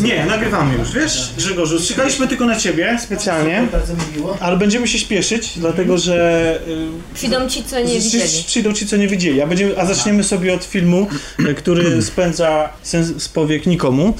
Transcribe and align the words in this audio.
Nie, 0.00 0.26
nagrywamy 0.26 0.78
już, 0.78 0.92
wiesz, 0.92 1.30
Grzegorzu, 1.36 1.80
czekaliśmy 1.88 2.28
tylko 2.28 2.44
na 2.46 2.56
ciebie 2.56 2.98
specjalnie, 3.02 3.68
Bardzo 3.72 3.94
mi 3.94 4.00
miło. 4.16 4.36
ale 4.40 4.56
będziemy 4.56 4.88
się 4.88 4.98
śpieszyć, 4.98 5.52
dlatego 5.58 5.98
że 5.98 6.58
y, 6.68 7.14
Przyjdą 7.14 7.48
ci, 7.48 7.64
co 7.64 7.80
nie 7.80 8.00
widzieli. 8.00 8.44
Przyjdą 8.46 8.72
ci, 8.72 8.86
co 8.86 8.96
nie 8.96 9.08
widzieli. 9.08 9.42
A, 9.42 9.46
będziemy, 9.46 9.80
a 9.80 9.86
zaczniemy 9.86 10.24
sobie 10.24 10.54
od 10.54 10.64
filmu, 10.64 11.06
e, 11.48 11.54
który 11.54 12.02
spędza 12.02 12.68
sens 12.82 13.22
z 13.22 13.28
powiek 13.28 13.66
nikomu, 13.66 14.14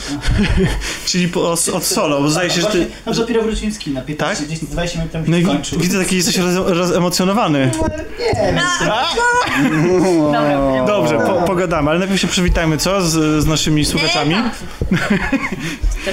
czyli 1.09 1.29
po, 1.29 1.53
od, 1.53 1.69
od 1.69 1.85
solo, 1.85 2.21
bo 2.23 2.31
zdaje 2.31 2.51
się, 2.51 2.61
że 2.61 2.67
ty... 2.67 2.87
No 3.07 3.15
dopiero 3.15 3.43
wróciłem 3.43 3.73
z 3.73 3.79
kina, 3.79 4.01
15, 4.01 4.45
Tak? 4.45 4.47
gdzieś 4.53 4.69
20 4.69 4.99
minut 4.99 5.13
temu 5.13 5.25
No 5.29 5.65
się 5.65 5.77
widzę, 5.79 5.99
taki 5.99 6.17
jesteś 6.17 6.37
roz, 6.37 6.55
rozemocjonowany. 6.67 7.71
Nie, 8.19 8.53
Dobra, 10.37 10.87
Dobrze, 10.87 11.19
po, 11.19 11.33
pogadamy, 11.47 11.91
ale 11.91 11.99
najpierw 11.99 12.21
się 12.21 12.29
przywitajmy, 12.29 12.79
co? 12.79 13.03
Z, 13.03 13.43
z 13.43 13.47
naszymi 13.47 13.85
słuchaczami. 13.85 14.35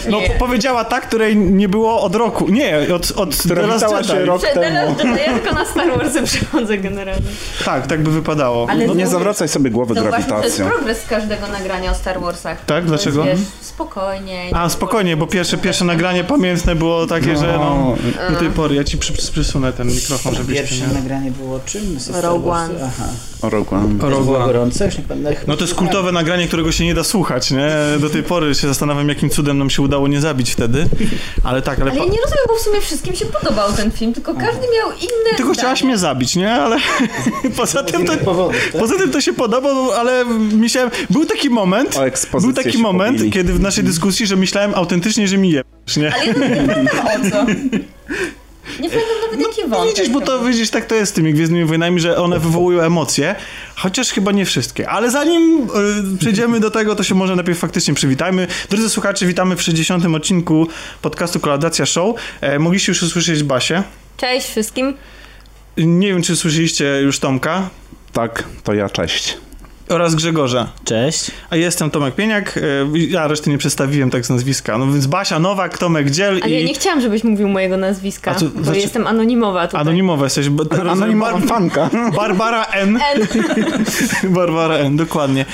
No, 0.09 0.20
nie. 0.21 0.30
po- 0.30 0.34
powiedziała 0.39 0.85
ta, 0.85 1.02
której 1.02 1.38
nie 1.38 1.70
było 1.70 2.02
od 2.02 2.16
roku. 2.16 2.49
Nie, 2.49 2.88
od, 2.95 3.11
od 3.11 3.35
Która 3.35 3.67
The 3.80 4.03
się 4.03 4.25
rok 4.25 4.41
Przed 4.41 4.53
temu. 4.53 4.95
Ja 5.27 5.34
tylko 5.34 5.55
na 5.55 5.66
Star 5.66 5.98
Warsy 5.98 6.23
przychodzę 6.23 6.77
generalnie. 6.77 7.25
Tak, 7.66 7.88
tak 7.88 8.03
by 8.03 8.11
wypadało. 8.11 8.67
Ale 8.70 8.88
No 8.88 8.94
nie 8.94 9.08
zawracaj 9.08 9.47
sobie 9.47 9.70
głowy 9.70 9.95
To 9.95 10.02
właśnie 10.02 10.23
to 10.23 10.44
jest 10.44 10.58
grawitacją. 10.58 10.70
progres 10.70 11.05
każdego 11.09 11.47
nagrania 11.47 11.91
o 11.91 11.95
Star 11.95 12.21
Warsach. 12.21 12.66
Tak? 12.66 12.85
Dlaczego? 12.85 13.25
Jest, 13.25 13.41
wiesz, 13.41 13.49
spokojnie. 13.61 14.44
A, 14.53 14.70
spokojnie, 14.70 15.17
bo 15.17 15.27
pierwsze, 15.27 15.58
pierwsze 15.58 15.85
nagranie 15.85 16.23
pamiętne 16.23 16.75
było 16.75 17.08
takie, 17.08 17.38
że 17.38 17.58
no, 17.58 17.95
do 18.30 18.35
tej 18.39 18.49
pory. 18.49 18.75
Ja 18.75 18.83
ci 18.83 18.97
przy, 18.97 19.14
przysunę 19.14 19.73
ten 19.73 19.88
mikrofon, 19.88 20.36
żebyś 20.36 20.58
Pierwsze 20.58 20.88
nie... 20.88 20.94
nagranie 20.94 21.31
było 21.31 21.59
czym? 21.66 21.99
Z 21.99 22.09
Rogue? 22.09 22.49
One. 22.49 22.73
Aha. 22.83 23.09
O 23.42 23.49
Rogue 23.49 23.75
One. 23.75 24.45
Gorące? 24.45 24.86
Już 24.86 24.97
nie 24.97 25.03
pamiętam. 25.03 25.33
No 25.47 25.55
to 25.58 25.64
jest 25.64 25.75
kultowe 25.75 26.11
nagranie, 26.11 26.47
którego 26.47 26.72
się 26.72 26.86
nie 26.86 26.94
da 26.94 27.03
słuchać, 27.03 27.52
nie? 27.52 27.70
Do 27.99 28.09
tej 28.09 28.23
pory 28.23 28.55
się 28.55 28.67
zastanawiam, 28.67 29.09
jakim 29.09 29.30
cudem 29.30 29.42
nam 29.53 29.69
się 29.69 29.81
udało 29.81 30.08
nie 30.08 30.22
zabić 30.22 30.52
wtedy. 30.52 30.86
Ale 31.44 31.61
tak, 31.61 31.80
ale... 31.80 31.91
Ale 31.91 31.99
ja 31.99 32.05
nie 32.05 32.22
rozumiem, 32.22 32.45
bo 32.47 32.55
w 32.55 32.59
sumie 32.61 32.81
wszystkim 32.81 33.16
się 33.16 33.25
podobał 33.25 33.73
ten 33.73 33.91
film, 33.91 34.13
tylko 34.13 34.33
każdy 34.33 34.67
miał 34.77 34.91
inne 34.91 35.38
Tylko 35.38 35.53
chciałaś 35.53 35.80
zdanie. 35.80 35.94
mnie 35.94 35.97
zabić, 35.97 36.36
nie? 36.36 36.52
Ale 36.52 36.77
poza 37.58 37.83
tym 37.83 38.05
to... 38.05 38.17
powodów, 38.17 38.69
tak? 38.71 38.81
Poza 38.81 38.97
tym 38.97 39.11
to 39.11 39.21
się 39.21 39.33
podobał, 39.33 39.91
ale 39.91 40.25
myślałem... 40.53 40.91
Był 41.09 41.25
taki 41.25 41.49
moment... 41.49 41.99
Był 42.41 42.53
taki 42.53 42.77
moment, 42.77 43.17
pobili. 43.17 43.31
kiedy 43.31 43.53
w 43.53 43.59
naszej 43.59 43.83
dyskusji, 43.83 44.27
że 44.27 44.36
myślałem 44.36 44.75
autentycznie, 44.75 45.27
że 45.27 45.38
mi 45.38 45.52
je... 45.52 45.61
Nie? 45.97 46.14
Ale 46.16 46.25
ja 46.49 46.64
nie 46.83 46.91
o 46.91 47.30
co. 47.31 47.45
Nie 48.80 48.89
pamiętam 48.89 49.16
nawet 49.31 49.39
jaki 49.39 49.69
wątek. 49.69 49.95
Widzisz, 49.95 50.14
bo 50.14 50.22
to 50.22 50.39
widzisz, 50.39 50.69
tak 50.69 50.86
to 50.86 50.95
jest 50.95 51.11
z 51.11 51.16
tymi 51.16 51.33
Gwiezdnymi 51.33 51.66
Wojnami, 51.66 52.00
że 52.00 52.17
one 52.17 52.39
wywołują 52.39 52.81
emocje, 52.81 53.36
chociaż 53.75 54.09
chyba 54.09 54.31
nie 54.31 54.45
wszystkie. 54.45 54.89
Ale 54.89 55.11
zanim 55.11 55.67
y, 56.16 56.17
przejdziemy 56.20 56.59
do 56.59 56.72
tego, 56.72 56.95
to 56.95 57.03
się 57.03 57.16
może 57.16 57.36
najpierw 57.36 57.59
faktycznie 57.59 57.94
przywitajmy. 57.94 58.47
Drodzy 58.70 58.89
słuchacze, 58.89 59.25
witamy 59.25 59.55
w 59.55 59.61
60. 59.61 60.05
odcinku 60.05 60.67
podcastu 61.02 61.39
Kolaudacja 61.39 61.86
Show. 61.86 62.16
E, 62.42 62.59
mogliście 62.59 62.92
już 62.92 63.03
usłyszeć 63.03 63.44
Basię. 63.44 63.83
Cześć 64.17 64.47
wszystkim. 64.47 64.94
Nie 65.77 66.08
wiem, 66.08 66.22
czy 66.23 66.36
słyszeliście 66.36 66.86
już 67.02 67.20
Tomka 67.20 67.70
Tak, 68.14 68.44
to 68.64 68.73
ja, 68.73 68.89
cześć. 68.89 69.38
Oraz 69.89 70.16
Grzegorza. 70.16 70.67
Cześć. 70.86 71.31
A 71.50 71.56
jestem 71.56 71.92
Tomek 71.92 72.16
Pieniak. 72.16 72.58
E, 72.58 72.62
ja 72.98 73.28
reszty 73.28 73.50
nie 73.50 73.58
przedstawiłem 73.58 74.09
tak 74.09 74.26
z 74.26 74.30
nazwiska. 74.30 74.78
No 74.78 74.88
więc 74.88 75.08
Basia 75.08 75.39
Nowak, 75.39 75.78
Tomek 75.78 76.12
Dziel 76.12 76.39
Ale 76.44 76.52
ja 76.52 76.59
i... 76.59 76.66
nie 76.66 76.73
chciałam, 76.73 77.02
żebyś 77.02 77.23
mówił 77.23 77.50
mojego 77.50 77.78
nazwiska, 77.78 78.36
co- 78.36 78.45
bo 78.45 78.64
znaczy- 78.64 78.80
jestem 78.80 79.08
anonimowa 79.08 79.67
tutaj. 79.67 79.81
Anonimowa 79.81 80.23
jesteś. 80.23 80.48
Anonimowa 80.89 81.39
fanka. 81.39 81.89
Barbara 82.17 82.64
N. 82.66 82.99
N. 83.16 83.27
Barbara 84.36 84.76
N, 84.76 84.98
dokładnie. 84.98 85.45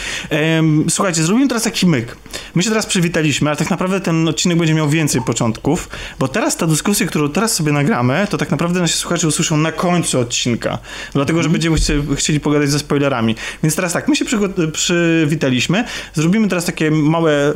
Słuchajcie, 0.90 1.24
zrobimy 1.24 1.48
teraz 1.48 1.64
taki 1.64 1.88
myk. 1.88 2.18
My 2.56 2.64
się 2.64 2.70
teraz 2.70 2.86
przywitaliśmy, 2.86 3.50
ale 3.50 3.58
tak 3.58 3.70
naprawdę 3.70 4.02
ten 4.02 4.28
odcinek 4.28 4.58
będzie 4.58 4.74
miał 4.74 4.90
więcej 4.90 5.22
początków, 5.22 5.90
bo 6.20 6.28
teraz 6.28 6.58
ta 6.58 6.68
dyskusja, 6.68 7.08
którą 7.08 7.30
teraz 7.30 7.54
sobie 7.54 7.72
nagramy, 7.72 8.28
to 8.30 8.38
tak 8.38 8.52
naprawdę 8.52 8.80
nasi 8.80 8.94
słuchacze 8.94 9.28
usłyszą 9.28 9.58
na 9.58 9.72
końcu 9.72 10.20
odcinka. 10.20 10.78
Dlatego, 11.14 11.44
że 11.44 11.50
będziemy 11.50 11.78
chcie, 11.78 12.02
chcieli 12.16 12.40
pogadać 12.40 12.70
ze 12.70 12.80
spoilerami. 12.80 13.36
Więc 13.64 13.76
teraz 13.76 13.94
tak, 13.94 14.08
my 14.08 14.16
się 14.20 14.26
przywitaliśmy, 14.72 15.84
zrobimy 16.14 16.48
teraz 16.48 16.66
takie 16.66 16.92
małe 16.92 17.54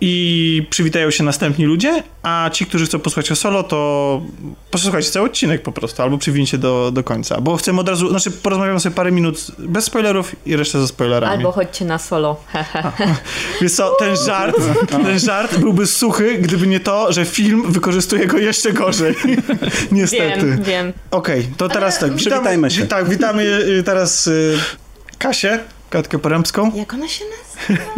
i 0.00 0.66
przywitają 0.70 1.10
się 1.10 1.24
następni 1.24 1.64
ludzie, 1.64 2.02
a 2.22 2.50
ci, 2.52 2.66
którzy 2.66 2.86
chcą 2.86 2.98
posłuchać 2.98 3.32
o 3.32 3.36
solo, 3.36 3.62
to 3.62 4.20
posłuchajcie 4.70 5.10
cały 5.10 5.26
odcinek 5.26 5.62
po 5.62 5.72
prostu, 5.72 6.02
albo 6.02 6.18
przywincie 6.18 6.58
do, 6.58 6.90
do 6.90 7.04
końca, 7.04 7.40
bo 7.40 7.56
chcemy 7.56 7.80
od 7.80 7.88
razu, 7.88 8.10
znaczy 8.10 8.30
porozmawiamy 8.30 8.80
sobie 8.80 8.94
parę 8.94 9.12
minut 9.12 9.46
bez 9.58 9.84
spoilerów 9.84 10.36
i 10.46 10.56
resztę 10.56 10.80
ze 10.80 10.88
spoilerami. 10.88 11.36
Albo 11.36 11.52
chodźcie 11.52 11.84
na 11.84 11.98
solo. 11.98 12.44
Wiesz 13.62 13.72
co, 13.72 13.96
ten 13.98 14.16
żart, 14.16 14.56
ten 14.90 15.18
żart 15.18 15.58
byłby 15.58 15.86
suchy, 15.86 16.38
gdyby 16.38 16.66
nie 16.66 16.80
to, 16.80 17.12
że 17.12 17.24
film 17.24 17.72
wykorzystuje 17.72 18.26
go 18.26 18.38
jeszcze 18.38 18.72
gorzej. 18.72 19.14
Niestety. 19.92 20.46
wiem, 20.46 20.62
wiem. 20.62 20.92
Okej, 21.10 21.48
to 21.56 21.68
teraz 21.68 21.98
tak. 21.98 22.14
Przywitajmy 22.14 22.70
się. 22.70 22.86
Tak, 22.86 23.08
witamy 23.08 23.42
y, 23.42 23.82
teraz 23.82 24.26
y, 24.26 24.58
Kasię, 25.24 25.58
Katkę 25.90 26.18
Porębską 26.18 26.72
Jak 26.74 26.94
ona 26.94 27.08
się 27.08 27.24
nazywa? 27.24 27.90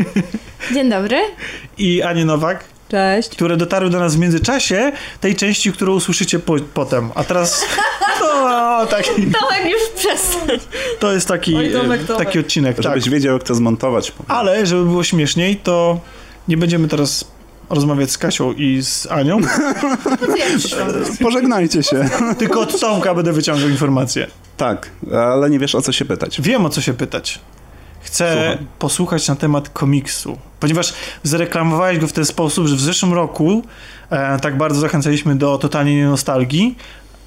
Dzień 0.74 0.90
dobry. 0.90 1.18
i 1.78 2.02
Anię 2.02 2.24
Nowak. 2.24 2.64
Cześć. 2.88 3.28
które 3.28 3.56
dotarły 3.56 3.90
do 3.90 4.00
nas 4.00 4.16
w 4.16 4.18
międzyczasie 4.18 4.92
tej 5.20 5.36
części, 5.36 5.72
którą 5.72 5.94
usłyszycie 5.94 6.38
po, 6.38 6.56
potem. 6.74 7.10
A 7.14 7.24
teraz 7.24 7.66
no, 8.20 8.86
taki, 8.86 9.10
Tomek 9.10 9.64
już 9.64 9.88
przestań. 9.96 10.58
to 10.98 11.12
jest 11.12 11.28
taki, 11.28 11.56
Oj, 11.56 11.72
Tomek, 11.72 12.00
e, 12.00 12.04
Tomek. 12.04 12.26
taki 12.26 12.38
odcinek. 12.38 12.76
Tak. 12.76 12.84
Żebyś 12.84 13.08
wiedział, 13.08 13.34
jak 13.34 13.42
to 13.42 13.54
zmontować. 13.54 14.12
Ale 14.28 14.66
żeby 14.66 14.84
było 14.84 15.04
śmieszniej, 15.04 15.56
to 15.56 16.00
nie 16.48 16.56
będziemy 16.56 16.88
teraz 16.88 17.24
rozmawiać 17.70 18.10
z 18.10 18.18
Kasią 18.18 18.52
i 18.52 18.82
z 18.82 19.06
Anią, 19.06 19.38
Pożegnajcie 21.22 21.82
się. 21.82 22.08
tylko 22.38 22.60
od 22.60 22.80
Tomka 22.80 23.14
będę 23.14 23.32
wyciągał 23.32 23.68
informacje. 23.68 24.26
Tak, 24.56 24.90
ale 25.12 25.50
nie 25.50 25.58
wiesz, 25.58 25.74
o 25.74 25.82
co 25.82 25.92
się 25.92 26.04
pytać. 26.04 26.40
Wiem 26.40 26.66
o 26.66 26.68
co 26.68 26.80
się 26.80 26.94
pytać. 26.94 27.40
Chcę 28.00 28.32
Słucham. 28.48 28.66
posłuchać 28.78 29.28
na 29.28 29.36
temat 29.36 29.68
komiksu, 29.68 30.38
ponieważ 30.60 30.94
zareklamowałeś 31.22 31.98
go 31.98 32.06
w 32.08 32.12
ten 32.12 32.24
sposób, 32.24 32.66
że 32.66 32.76
w 32.76 32.80
zeszłym 32.80 33.12
roku 33.12 33.62
e, 34.10 34.40
tak 34.40 34.56
bardzo 34.56 34.80
zachęcaliśmy 34.80 35.36
do 35.36 35.58
totalnie 35.58 35.96
nie 35.96 36.06
nostalgii, 36.06 36.76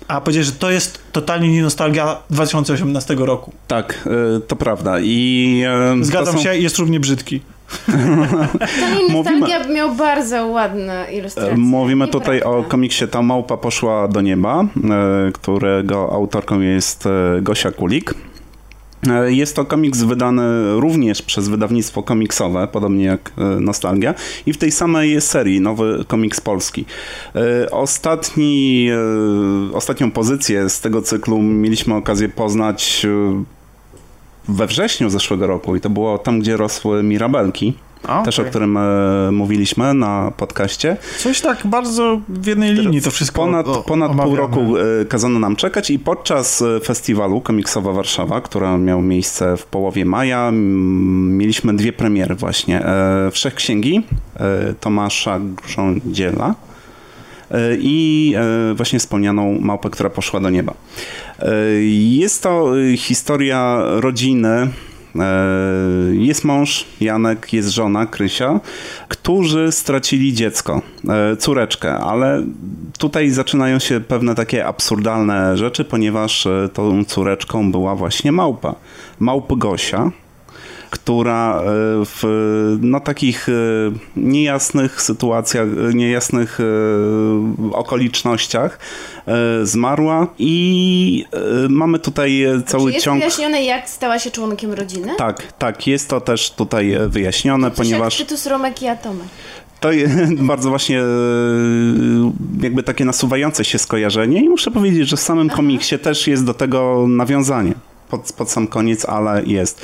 a 0.08 0.22
powiedziałeś, 0.22 0.46
że 0.46 0.52
to 0.54 0.72
jest 0.72 1.00
totalnie 1.12 1.52
nie 1.52 1.62
nostalgia 1.62 2.18
2018 2.30 3.16
roku. 3.16 3.54
Tak, 3.68 4.08
y, 4.38 4.42
to 4.48 4.56
prawda. 4.56 5.00
I 5.00 5.64
y, 6.02 6.06
Zgadzam 6.06 6.34
to 6.36 6.40
są, 6.40 6.44
się, 6.44 6.58
jest 6.58 6.78
równie 6.78 7.00
brzydki. 7.00 7.42
Tani 8.80 9.04
Mówimy- 9.10 9.40
Nostalgia 9.40 9.68
miał 9.74 9.96
bardzo 9.96 10.48
ładne 10.48 11.06
ilustracje. 11.14 11.54
y, 11.54 11.58
Mówimy 11.58 12.08
tutaj 12.08 12.42
o 12.44 12.64
komiksie 12.64 13.08
Ta 13.08 13.22
małpa 13.22 13.58
poszła 13.58 14.08
do 14.08 14.22
nieba, 14.22 14.64
y, 15.28 15.32
którego 15.32 16.12
autorką 16.12 16.60
jest 16.60 17.06
y, 17.06 17.42
Gosia 17.42 17.72
Kulik. 17.72 18.14
Jest 19.28 19.56
to 19.56 19.66
komiks 19.66 20.02
wydany 20.02 20.42
również 20.80 21.22
przez 21.22 21.50
wydawnictwo 21.50 22.04
komiksowe, 22.04 22.68
podobnie 22.72 23.06
jak 23.06 23.32
Nostalgia, 23.60 24.14
i 24.46 24.54
w 24.54 24.58
tej 24.58 24.72
samej 24.72 25.22
serii, 25.22 25.62
nowy 25.62 26.06
komiks 26.08 26.42
polski. 26.42 26.86
Ostatni, 27.72 28.90
ostatnią 29.74 30.12
pozycję 30.12 30.70
z 30.70 30.82
tego 30.82 31.02
cyklu 31.02 31.42
mieliśmy 31.42 31.96
okazję 31.96 32.30
poznać 32.30 33.06
we 34.48 34.68
wrześniu 34.68 35.10
zeszłego 35.10 35.48
roku 35.48 35.76
i 35.76 35.82
to 35.82 35.90
było 35.90 36.18
tam, 36.18 36.40
gdzie 36.40 36.58
rosły 36.58 37.04
mirabelki, 37.04 37.74
A, 38.08 38.22
też 38.24 38.40
o 38.40 38.44
którym 38.44 38.78
e, 38.78 38.82
mówiliśmy 39.32 39.94
na 39.94 40.32
podcaście. 40.38 40.98
Coś 41.18 41.42
tak 41.42 41.58
bardzo 41.68 42.20
w 42.30 42.46
jednej 42.46 42.74
linii 42.74 43.02
to 43.02 43.12
wszystko 43.12 43.42
Ponad, 43.42 43.68
o- 43.68 43.84
ponad 43.84 44.12
pół 44.24 44.36
roku 44.36 44.78
e, 45.02 45.06
kazano 45.06 45.40
nam 45.40 45.56
czekać 45.56 45.90
i 45.90 46.00
podczas 46.00 46.62
e, 46.62 46.80
festiwalu 46.80 47.42
Komiksowa 47.42 47.92
Warszawa, 47.94 48.42
która 48.42 48.78
miał 48.78 49.02
miejsce 49.02 49.58
w 49.58 49.66
połowie 49.66 50.06
maja, 50.06 50.48
m, 50.48 51.38
mieliśmy 51.38 51.74
dwie 51.76 51.94
premiery 51.94 52.36
właśnie. 52.36 52.86
E, 52.86 53.32
Wszech 53.32 53.56
Księgi 53.56 54.02
e, 54.36 54.74
Tomasza 54.80 55.40
Grządziela 55.40 56.56
e, 57.52 57.58
i 57.80 58.34
e, 58.72 58.74
właśnie 58.74 59.00
wspomnianą 59.00 59.58
Małpę, 59.62 59.90
która 59.90 60.10
poszła 60.10 60.40
do 60.40 60.50
nieba. 60.50 60.74
E, 61.42 61.52
Jest 61.94 62.44
to 62.44 62.80
e, 62.80 62.98
historia 62.98 63.82
rodziny. 63.86 64.50
E, 64.50 64.70
Jest 66.12 66.44
mąż 66.46 66.86
Janek, 67.02 67.54
jest 67.54 67.70
żona 67.70 68.06
Krysia, 68.06 68.60
którzy 69.08 69.72
stracili 69.72 70.34
dziecko, 70.34 70.82
e, 71.10 71.38
córeczkę, 71.38 71.98
ale 71.98 72.44
tutaj 72.98 73.30
zaczynają 73.30 73.80
się 73.80 74.00
pewne 74.00 74.36
takie 74.36 74.66
absurdalne 74.66 75.58
rzeczy, 75.58 75.86
ponieważ 75.86 76.48
tą 76.74 77.06
córeczką 77.06 77.72
była 77.72 77.96
właśnie 77.96 78.32
małpa. 78.32 78.76
Małp 79.20 79.58
Gosia, 79.58 80.12
która 80.90 81.62
e, 81.62 81.64
w 82.06 82.24
no, 82.82 83.00
takich 83.00 83.50
e, 83.50 83.52
niejasnych 84.18 85.02
sytuacjach, 85.02 85.68
e, 85.68 85.94
niejasnych 85.94 86.60
okolicznościach 87.72 88.80
zmarła 89.64 90.28
i 90.40 91.26
mamy 91.70 92.00
tutaj 92.00 92.46
cały 92.66 92.90
Czy 92.90 92.94
jest 92.94 93.06
ciąg... 93.06 93.20
wyjaśnione, 93.20 93.64
jak 93.64 93.90
stała 93.90 94.20
się 94.20 94.32
członkiem 94.32 94.74
rodziny? 94.74 95.12
Tak, 95.18 95.54
tak, 95.54 95.88
jest 95.88 96.10
to 96.10 96.22
też 96.22 96.52
tutaj 96.52 96.98
wyjaśnione, 97.08 97.72
Coś 97.72 97.78
ponieważ... 97.78 98.20
jak 98.20 98.28
Tytus, 98.28 98.46
Romek 98.48 98.82
i 98.82 98.88
Atomek. 98.88 99.28
To 99.80 99.92
je- 99.92 100.10
bardzo 100.42 100.70
właśnie 100.70 101.02
jakby 102.62 102.84
takie 102.84 103.06
nasuwające 103.06 103.66
się 103.66 103.80
skojarzenie 103.80 104.44
i 104.46 104.50
muszę 104.50 104.72
powiedzieć, 104.72 105.10
że 105.10 105.18
w 105.18 105.22
samym 105.22 105.50
komiksie 105.50 106.00
też 106.00 106.28
jest 106.28 106.46
do 106.46 106.54
tego 106.54 107.06
nawiązanie. 107.08 107.74
Pod, 108.10 108.34
pod 108.34 108.52
sam 108.52 108.68
koniec, 108.68 109.06
ale 109.06 109.44
jest. 109.46 109.82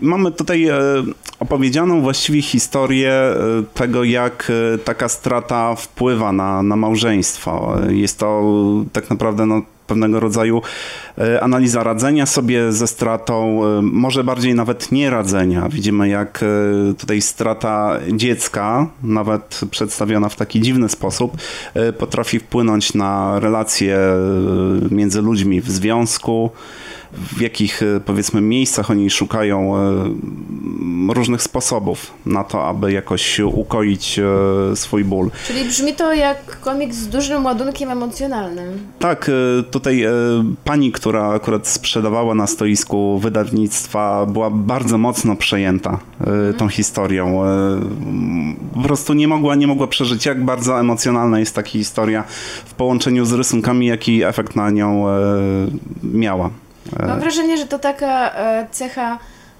Mamy 0.00 0.32
tutaj 0.32 0.68
e, 0.68 0.78
opowiedzianą 1.40 2.02
właściwie 2.02 2.42
historię 2.42 3.12
e, 3.12 3.36
tego, 3.74 4.04
jak 4.04 4.52
e, 4.74 4.78
taka 4.78 5.08
strata 5.08 5.74
wpływa 5.74 6.32
na, 6.32 6.62
na 6.62 6.76
małżeństwo. 6.76 7.76
Jest 7.88 8.18
to 8.18 8.42
tak 8.92 9.10
naprawdę 9.10 9.46
no, 9.46 9.62
pewnego 9.86 10.20
rodzaju 10.20 10.62
analiza 11.40 11.82
radzenia 11.82 12.26
sobie 12.26 12.72
ze 12.72 12.86
stratą, 12.86 13.60
może 13.82 14.24
bardziej 14.24 14.54
nawet 14.54 14.92
nie 14.92 15.10
radzenia. 15.10 15.68
Widzimy, 15.68 16.08
jak 16.08 16.44
tutaj 16.98 17.20
strata 17.20 17.98
dziecka, 18.12 18.86
nawet 19.02 19.60
przedstawiona 19.70 20.28
w 20.28 20.36
taki 20.36 20.60
dziwny 20.60 20.88
sposób, 20.88 21.36
potrafi 21.98 22.38
wpłynąć 22.38 22.94
na 22.94 23.40
relacje 23.40 23.98
między 24.90 25.22
ludźmi 25.22 25.60
w 25.60 25.70
związku, 25.70 26.50
w 27.16 27.40
jakich 27.40 27.82
e, 27.82 28.00
powiedzmy 28.00 28.40
miejscach 28.40 28.90
oni 28.90 29.10
szukają 29.10 29.76
e, 29.76 31.14
różnych 31.14 31.42
sposobów 31.42 32.14
na 32.26 32.44
to, 32.44 32.66
aby 32.66 32.92
jakoś 32.92 33.40
ukoić 33.40 34.18
e, 34.18 34.76
swój 34.76 35.04
ból. 35.04 35.30
Czyli 35.46 35.64
brzmi 35.64 35.92
to 35.94 36.14
jak 36.14 36.60
komiks 36.60 36.96
z 36.96 37.08
dużym 37.08 37.44
ładunkiem 37.44 37.90
emocjonalnym. 37.90 38.78
Tak, 38.98 39.30
tutaj 39.70 40.04
pani, 40.64 40.92
która 40.92 41.28
akurat 41.28 41.68
sprzedawała 41.68 42.34
na 42.34 42.46
stoisku 42.46 43.18
wydawnictwa, 43.18 44.26
była 44.26 44.50
bardzo 44.50 44.98
mocno 44.98 45.36
przejęta 45.36 45.98
e, 46.20 46.52
tą 46.52 46.68
historią. 46.68 47.42
Po 48.74 48.80
prostu 48.80 49.14
nie 49.14 49.28
mogła, 49.28 49.54
nie 49.54 49.66
mogła 49.66 49.86
przeżyć, 49.86 50.26
jak 50.26 50.44
bardzo 50.44 50.80
emocjonalna 50.80 51.38
jest 51.38 51.54
taka 51.54 51.68
historia 51.68 52.24
w 52.64 52.74
połączeniu 52.74 53.24
z 53.24 53.32
rysunkami, 53.32 53.86
jaki 53.86 54.22
efekt 54.22 54.56
na 54.56 54.70
nią 54.70 55.04
miała. 56.02 56.50
Mam 57.06 57.20
wrażenie, 57.20 57.56
że 57.56 57.66
to 57.66 57.78
taka 57.78 58.34
e, 58.34 58.66
cecha 58.70 59.18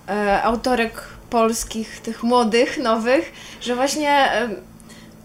e, 0.09 0.43
autorek 0.43 1.03
polskich, 1.31 2.01
tych 2.01 2.23
młodych, 2.23 2.79
nowych, 2.79 3.33
że 3.61 3.75
właśnie 3.75 4.11
e, 4.11 4.49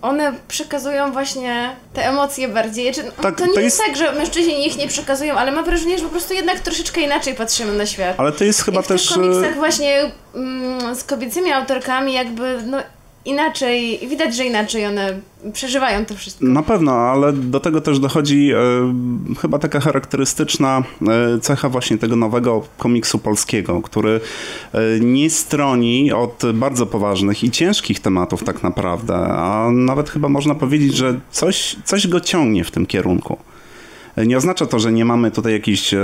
one 0.01 0.33
przekazują 0.47 1.11
właśnie 1.11 1.75
te 1.93 2.07
emocje 2.07 2.47
bardziej. 2.47 2.93
Czy, 2.93 3.03
Tak, 3.21 3.35
to 3.37 3.45
nie 3.45 3.53
to 3.53 3.59
jest... 3.59 3.77
jest- 3.79 3.87
tak, 3.87 3.97
że 3.97 4.13
mężczyźni 4.19 4.67
ich 4.67 4.77
nie 4.77 4.87
przekazują, 4.87 5.35
ale 5.35 5.51
mam 5.51 5.65
wrażenie, 5.65 5.97
że 5.97 6.03
po 6.03 6.09
prostu 6.11 6.33
jednak 6.33 6.59
troszeczkę 6.59 7.01
inaczej 7.01 7.35
patrzymy 7.35 7.73
na 7.77 7.85
świat. 7.85 8.15
Ale 8.19 8.31
to 8.31 8.43
jest 8.43 8.63
chyba 8.63 8.79
I 8.79 8.83
w 8.83 8.87
też... 8.87 9.11
e, 9.11 9.15
komiksach 9.15 9.55
właśnie 9.55 10.11
mm, 10.35 10.95
z 10.95 11.03
kobiecymi 11.03 11.51
autorkami 11.51 12.13
jakby 12.13 12.57
no, 12.65 12.77
inaczej, 13.25 13.99
widać, 14.09 14.35
że 14.35 14.45
inaczej 14.45 14.85
one 14.85 15.19
przeżywają 15.53 16.05
to 16.05 16.15
wszystko. 16.15 16.45
Na 16.45 16.63
pewno, 16.63 16.91
ale 16.91 17.33
do 17.33 17.59
tego 17.59 17.81
też 17.81 17.99
dochodzi 17.99 18.51
e, 18.51 18.57
chyba 19.41 19.59
taka 19.59 19.79
charakterystyczna 19.79 20.83
e, 21.01 21.39
cecha 21.39 21.69
właśnie 21.69 21.97
tego 21.97 22.15
nowego 22.15 22.63
komiksu 22.77 23.19
polskiego, 23.19 23.81
który 23.81 24.21
e, 24.73 24.79
nie 24.99 25.29
stroni 25.29 26.11
od 26.11 26.43
bardzo 26.53 26.85
poważnych 26.85 27.43
i 27.43 27.51
ciężkich 27.51 27.99
tematów 27.99 28.43
tak 28.43 28.63
naprawdę, 28.63 29.15
a 29.15 29.71
nawet 29.71 30.09
chyba 30.09 30.29
można 30.29 30.55
powiedzieć, 30.55 30.95
że 30.95 31.19
coś, 31.31 31.75
coś 31.85 32.07
go 32.07 32.19
ciągnie 32.19 32.63
w 32.63 32.71
tym 32.71 32.85
kierunku. 32.85 33.37
Nie 34.25 34.37
oznacza 34.37 34.65
to, 34.65 34.79
że 34.79 34.91
nie 34.91 35.05
mamy 35.05 35.31
tutaj 35.31 35.53
jakichś 35.53 35.93
e, 35.93 35.99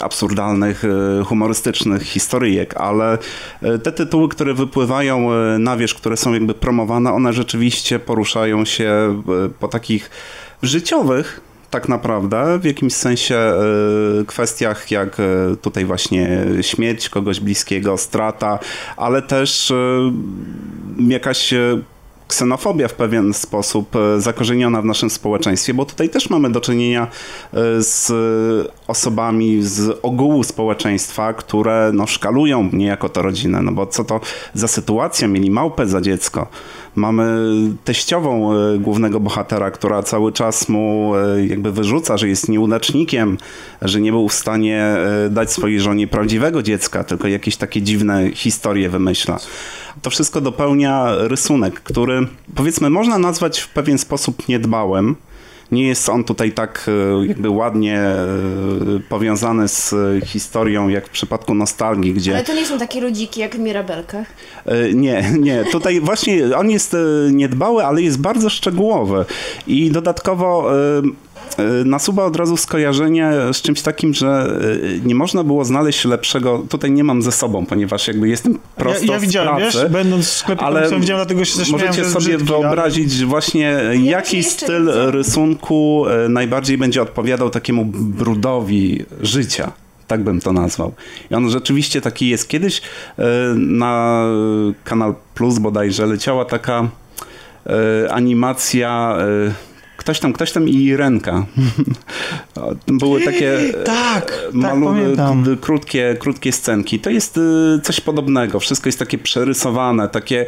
absurdalnych, 0.00 0.84
e, 0.84 1.24
humorystycznych 1.24 2.02
historyjek, 2.02 2.76
ale 2.76 3.18
e, 3.62 3.78
te 3.78 3.92
tytuły, 3.92 4.28
które 4.28 4.54
wypływają 4.54 5.30
na 5.58 5.76
wierzch, 5.76 5.96
które 5.96 6.16
są 6.16 6.32
jakby 6.32 6.54
promowane, 6.54 7.12
one 7.12 7.32
rzeczywiście 7.32 7.98
poruszają 7.98 8.64
się 8.64 9.22
po 9.60 9.68
takich 9.68 10.10
życiowych, 10.62 11.40
tak 11.70 11.88
naprawdę, 11.88 12.58
w 12.58 12.64
jakimś 12.64 12.94
sensie 12.94 13.52
kwestiach 14.26 14.90
jak 14.90 15.16
tutaj 15.62 15.84
właśnie 15.84 16.44
śmierć 16.60 17.08
kogoś 17.08 17.40
bliskiego, 17.40 17.96
strata, 17.96 18.58
ale 18.96 19.22
też 19.22 19.72
jakaś 20.98 21.54
ksenofobia 22.28 22.88
w 22.88 22.94
pewien 22.94 23.34
sposób 23.34 23.96
e, 23.96 24.20
zakorzeniona 24.20 24.82
w 24.82 24.84
naszym 24.84 25.10
społeczeństwie, 25.10 25.74
bo 25.74 25.84
tutaj 25.84 26.08
też 26.08 26.30
mamy 26.30 26.50
do 26.50 26.60
czynienia 26.60 27.02
e, 27.02 27.56
z 27.82 28.12
osobami 28.88 29.62
z 29.62 29.98
ogółu 30.02 30.42
społeczeństwa, 30.42 31.32
które 31.32 31.90
no, 31.94 32.06
szkalują 32.06 32.68
niejako 32.72 33.08
to 33.08 33.22
rodzinę, 33.22 33.62
no 33.62 33.72
bo 33.72 33.86
co 33.86 34.04
to 34.04 34.20
za 34.54 34.68
sytuacja, 34.68 35.28
mieli 35.28 35.50
małpę 35.50 35.86
za 35.86 36.00
dziecko. 36.00 36.46
Mamy 36.94 37.38
teściową 37.84 38.52
e, 38.52 38.78
głównego 38.78 39.20
bohatera, 39.20 39.70
która 39.70 40.02
cały 40.02 40.32
czas 40.32 40.68
mu 40.68 41.12
e, 41.16 41.46
jakby 41.46 41.72
wyrzuca, 41.72 42.16
że 42.16 42.28
jest 42.28 42.48
nieudacznikiem, 42.48 43.38
że 43.82 44.00
nie 44.00 44.12
był 44.12 44.28
w 44.28 44.32
stanie 44.32 44.82
e, 44.82 45.30
dać 45.30 45.52
swojej 45.52 45.80
żonie 45.80 46.06
prawdziwego 46.06 46.62
dziecka, 46.62 47.04
tylko 47.04 47.28
jakieś 47.28 47.56
takie 47.56 47.82
dziwne 47.82 48.30
historie 48.30 48.88
wymyśla. 48.88 49.38
To 50.02 50.10
wszystko 50.10 50.40
dopełnia 50.40 51.06
rysunek, 51.18 51.80
który 51.80 52.26
powiedzmy 52.54 52.90
można 52.90 53.18
nazwać 53.18 53.60
w 53.60 53.68
pewien 53.68 53.98
sposób 53.98 54.48
niedbałym. 54.48 55.16
Nie 55.72 55.86
jest 55.86 56.08
on 56.08 56.24
tutaj 56.24 56.52
tak 56.52 56.90
e, 57.22 57.26
jakby 57.26 57.50
ładnie 57.50 57.98
e, 57.98 58.26
powiązany 59.08 59.68
z 59.68 59.92
e, 59.92 60.26
historią, 60.26 60.88
jak 60.88 61.06
w 61.06 61.10
przypadku 61.10 61.54
nostalgii, 61.54 62.14
gdzie 62.14 62.34
Ale 62.34 62.44
to 62.44 62.54
nie 62.54 62.66
są 62.66 62.78
takie 62.78 63.00
ludziki 63.00 63.40
jak 63.40 63.56
w 63.56 63.58
Mirabelkach. 63.58 64.26
Nie, 64.94 65.30
nie. 65.38 65.64
Tutaj 65.64 66.00
właśnie 66.00 66.56
on 66.56 66.70
jest 66.70 66.96
niedbały, 67.32 67.84
ale 67.84 68.02
jest 68.02 68.20
bardzo 68.20 68.50
szczegółowy. 68.50 69.24
I 69.66 69.90
dodatkowo 69.90 70.70
nasuwa 71.84 72.24
od 72.24 72.36
razu 72.36 72.56
skojarzenie 72.56 73.30
z 73.52 73.62
czymś 73.62 73.82
takim, 73.82 74.14
że 74.14 74.58
e, 75.02 75.06
nie 75.08 75.14
można 75.14 75.44
było 75.44 75.64
znaleźć 75.64 76.04
lepszego. 76.04 76.64
Tutaj 76.68 76.90
nie 76.90 77.04
mam 77.04 77.22
ze 77.22 77.32
sobą, 77.32 77.66
ponieważ 77.66 78.08
jakby 78.08 78.28
jestem 78.28 78.58
prosto 78.76 79.04
Ja, 79.06 79.12
ja 79.12 79.18
z 79.18 79.22
widziałem, 79.22 79.56
pracy. 79.56 79.78
wiesz, 79.82 79.92
będąc 79.92 80.26
w 80.26 80.32
sklepie 80.32 80.62
ale 80.62 80.80
widziałem, 80.90 81.18
dlatego 81.24 81.44
się 81.44 81.56
zaśmiałem, 81.56 81.86
Możecie 81.86 82.04
sobie 82.10 82.24
brzydki, 82.36 82.52
ale- 82.54 82.62
wyobrazić 82.62 83.24
właśnie, 83.24 83.60
jaki 83.92 84.08
właśnie 84.10 84.38
jeszcze 84.38 84.64
styl 84.66 84.86
widzę. 84.86 85.10
rysunku 85.10 86.04
e, 86.08 86.28
najbardziej 86.28 86.78
będzie 86.78 87.02
odpowiadał 87.02 87.50
takiemu 87.50 87.84
brudowi 87.94 89.04
życia. 89.20 89.72
Tak 90.06 90.24
bym 90.24 90.40
to 90.40 90.52
nazwał. 90.52 90.92
I 91.30 91.34
on 91.34 91.50
rzeczywiście 91.50 92.00
taki 92.00 92.28
jest. 92.28 92.48
Kiedyś 92.48 92.80
e, 93.18 93.24
na 93.56 94.24
Kanal 94.84 95.14
Plus 95.34 95.58
bodajże 95.58 96.06
leciała 96.06 96.44
taka 96.44 96.88
e, 97.66 98.12
animacja 98.12 99.16
e, 99.20 99.75
ktoś 100.06 100.20
tam, 100.20 100.32
ktoś 100.32 100.52
tam 100.52 100.68
i 100.68 100.96
ręka. 100.96 101.46
Były 102.88 103.20
takie 103.20 103.58
Tak, 103.84 104.26
tak, 104.26 104.52
malu- 104.52 104.84
pamiętam. 104.86 105.44
k- 105.44 105.50
krótkie, 105.60 106.16
krótkie 106.20 106.52
scenki. 106.52 107.00
To 107.00 107.10
jest 107.10 107.36
y, 107.38 107.80
coś 107.82 108.00
podobnego. 108.00 108.60
Wszystko 108.60 108.88
jest 108.88 108.98
takie 108.98 109.18
przerysowane, 109.18 110.08
takie... 110.08 110.46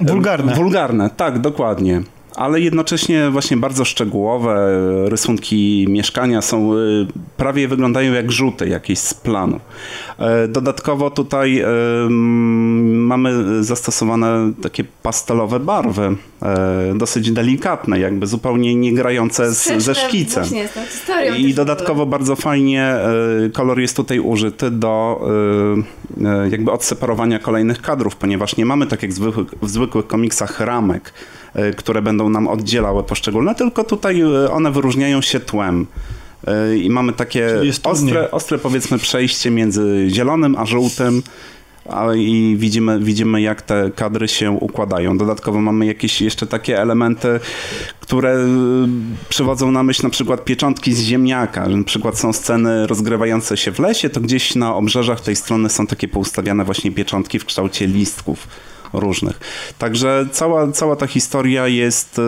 y, 0.00 0.04
Wulgarne. 0.04 0.54
Wulgarne, 0.54 1.10
tak, 1.16 1.38
dokładnie. 1.38 2.02
Ale 2.36 2.60
jednocześnie 2.60 3.30
właśnie 3.30 3.56
bardzo 3.56 3.84
szczegółowe. 3.84 4.80
Rysunki 5.08 5.86
mieszkania 5.88 6.42
są, 6.42 6.74
y, 6.74 7.06
prawie 7.36 7.68
wyglądają 7.68 8.12
jak 8.12 8.32
rzuty 8.32 8.68
jakieś 8.68 8.98
z 8.98 9.14
planu. 9.14 9.60
E, 10.18 10.48
Dodatkowo 10.48 11.10
tutaj 11.10 11.60
mm, 11.60 13.06
mamy 13.06 13.64
zastosowane 13.64 14.52
takie 14.62 14.84
pastelowe 15.02 15.60
barwy, 15.60 16.16
e, 16.42 16.94
dosyć 16.96 17.30
delikatne, 17.30 17.98
jakby 17.98 18.26
zupełnie 18.26 18.74
nie 18.74 18.94
grające 18.94 19.54
z, 19.54 19.82
ze 19.82 19.94
szkicem. 19.94 20.44
Właśnie 20.44 20.68
z 20.68 21.34
w 21.34 21.38
I 21.38 21.54
dodatkowo 21.54 22.06
bardzo 22.06 22.36
fajnie 22.36 22.96
kolor 23.52 23.80
jest 23.80 23.96
tutaj 23.96 24.20
użyty 24.20 24.70
do 24.70 25.20
jakby 26.50 26.72
odseparowania 26.72 27.38
kolejnych 27.38 27.82
kadrów, 27.82 28.16
ponieważ 28.16 28.56
nie 28.56 28.66
mamy 28.66 28.86
tak 28.86 29.02
jak 29.02 29.12
zwykłych, 29.12 29.48
w 29.62 29.68
zwykłych 29.68 30.06
komiksach 30.06 30.60
ramek, 30.60 31.12
które 31.76 32.02
będą 32.02 32.28
nam 32.28 32.48
oddzielały 32.48 33.02
poszczególne, 33.02 33.54
tylko 33.54 33.84
tutaj 33.84 34.22
y, 34.22 34.50
one 34.50 34.72
wyróżniają 34.72 35.22
się 35.22 35.40
tłem. 35.40 35.86
Y, 36.72 36.78
I 36.78 36.90
mamy 36.90 37.12
takie 37.12 37.48
ostre, 37.84 38.30
ostre 38.30 38.58
powiedzmy 38.58 38.98
przejście 38.98 39.50
między 39.50 40.06
zielonym 40.08 40.56
a 40.58 40.66
żółtym. 40.66 41.22
a, 41.88 42.14
i 42.14 42.56
widzimy, 42.58 43.00
widzimy, 43.00 43.40
jak 43.40 43.62
te 43.62 43.90
kadry 43.94 44.28
się 44.28 44.50
układają. 44.50 45.18
Dodatkowo 45.18 45.60
mamy 45.60 45.86
jakieś 45.86 46.20
jeszcze 46.20 46.46
takie 46.46 46.82
elementy, 46.82 47.40
które 48.00 48.46
przywodzą 49.28 49.70
na 49.70 49.82
myśl 49.82 50.02
na 50.02 50.10
przykład 50.10 50.44
pieczątki 50.44 50.94
z 50.94 51.00
ziemniaka. 51.00 51.68
Na 51.68 51.84
przykład 51.84 52.18
są 52.18 52.32
sceny 52.32 52.86
rozgrywające 52.86 53.56
się 53.56 53.72
w 53.72 53.78
lesie, 53.78 54.10
to 54.10 54.20
gdzieś 54.20 54.54
na 54.54 54.74
obrzeżach 54.74 55.20
tej 55.20 55.36
strony 55.36 55.68
są 55.68 55.86
takie 55.86 56.08
poustawiane 56.08 56.64
właśnie 56.64 56.92
pieczątki 56.92 57.38
w 57.38 57.44
kształcie 57.44 57.86
listków 57.86 58.48
różnych. 59.00 59.40
Także 59.78 60.26
cała, 60.32 60.72
cała 60.72 60.96
ta 60.96 61.06
historia 61.06 61.68
jest 61.68 62.18
y, 62.18 62.22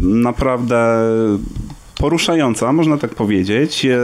naprawdę 0.00 1.04
poruszająca, 1.98 2.72
można 2.72 2.98
tak 2.98 3.14
powiedzieć. 3.14 3.84
E, 3.84 3.98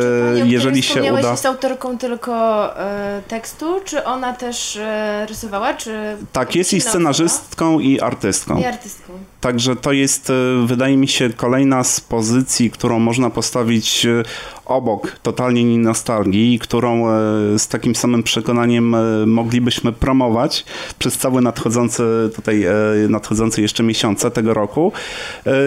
Jeżeli 0.45 0.83
się 0.83 1.13
uda. 1.13 1.31
jest 1.31 1.47
autorką 1.47 1.99
tylko 1.99 2.33
e, 2.81 3.23
tekstu, 3.29 3.81
czy 3.85 4.05
ona 4.05 4.33
też 4.33 4.77
e, 4.77 5.27
rysowała, 5.29 5.75
czy... 5.75 6.17
Tak, 6.33 6.57
jest 6.57 6.73
i 6.73 6.81
scenarzystką 6.81 7.81
i 7.81 8.01
artystką. 8.01 8.59
I 8.59 8.65
artystką. 8.65 9.13
Także 9.41 9.77
to 9.77 9.93
jest, 9.93 10.31
e, 10.31 10.67
wydaje 10.67 10.97
mi 10.97 11.09
się, 11.09 11.31
kolejna 11.31 11.85
z 11.85 12.01
pozycji, 12.01 12.71
którą 12.71 12.99
można 12.99 13.31
postawić 13.31 14.07
e, 14.07 14.23
obok 14.65 15.17
totalnie 15.23 15.65
nie 15.65 15.79
nostalgii, 15.79 16.59
którą 16.59 17.09
e, 17.09 17.11
z 17.59 17.69
takim 17.69 17.95
samym 17.95 18.23
przekonaniem 18.23 18.97
moglibyśmy 19.27 19.93
promować 19.93 20.65
przez 20.99 21.19
całe 21.19 21.41
nadchodzące 21.41 22.05
tutaj, 22.37 22.65
nadchodzące 23.09 23.63
jeszcze 23.63 23.83
miesiące 23.83 24.31
tego 24.31 24.55
roku. 24.55 24.93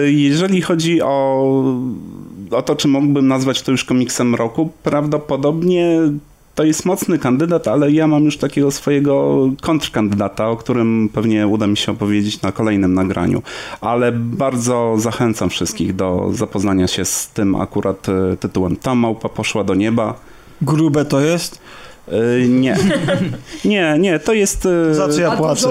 Jeżeli 0.06 0.62
chodzi 0.62 1.02
o, 1.02 1.52
o 2.50 2.62
to, 2.62 2.76
czy 2.76 2.88
mógłbym 2.88 3.28
nazwać 3.28 3.62
to 3.62 3.70
już 3.70 3.84
komiksem 3.84 4.34
roku, 4.34 4.70
prawdopodobnie 4.82 5.98
to 6.54 6.64
jest 6.64 6.84
mocny 6.84 7.18
kandydat, 7.18 7.68
ale 7.68 7.92
ja 7.92 8.06
mam 8.06 8.24
już 8.24 8.36
takiego 8.36 8.70
swojego 8.70 9.48
kontrkandydata, 9.60 10.48
o 10.48 10.56
którym 10.56 11.10
pewnie 11.12 11.46
uda 11.48 11.66
mi 11.66 11.76
się 11.76 11.92
opowiedzieć 11.92 12.42
na 12.42 12.52
kolejnym 12.52 12.94
nagraniu. 12.94 13.42
Ale 13.80 14.12
bardzo 14.12 14.94
zachęcam 14.98 15.50
wszystkich 15.50 15.96
do 15.96 16.30
zapoznania 16.32 16.86
się 16.86 17.04
z 17.04 17.28
tym 17.28 17.54
akurat 17.54 18.08
e, 18.08 18.36
tytułem. 18.36 18.76
Ta 18.76 18.94
małpa 18.94 19.28
poszła 19.28 19.64
do 19.64 19.74
nieba. 19.74 20.14
Grube 20.62 21.04
to 21.04 21.20
jest? 21.20 21.60
E, 22.08 22.48
nie. 22.48 22.76
Nie, 23.64 23.96
nie, 23.98 24.18
to 24.18 24.32
jest. 24.32 24.66
e, 24.66 24.94
Za 24.94 25.08
co 25.08 25.20
ja 25.20 25.30
płacę? 25.30 25.68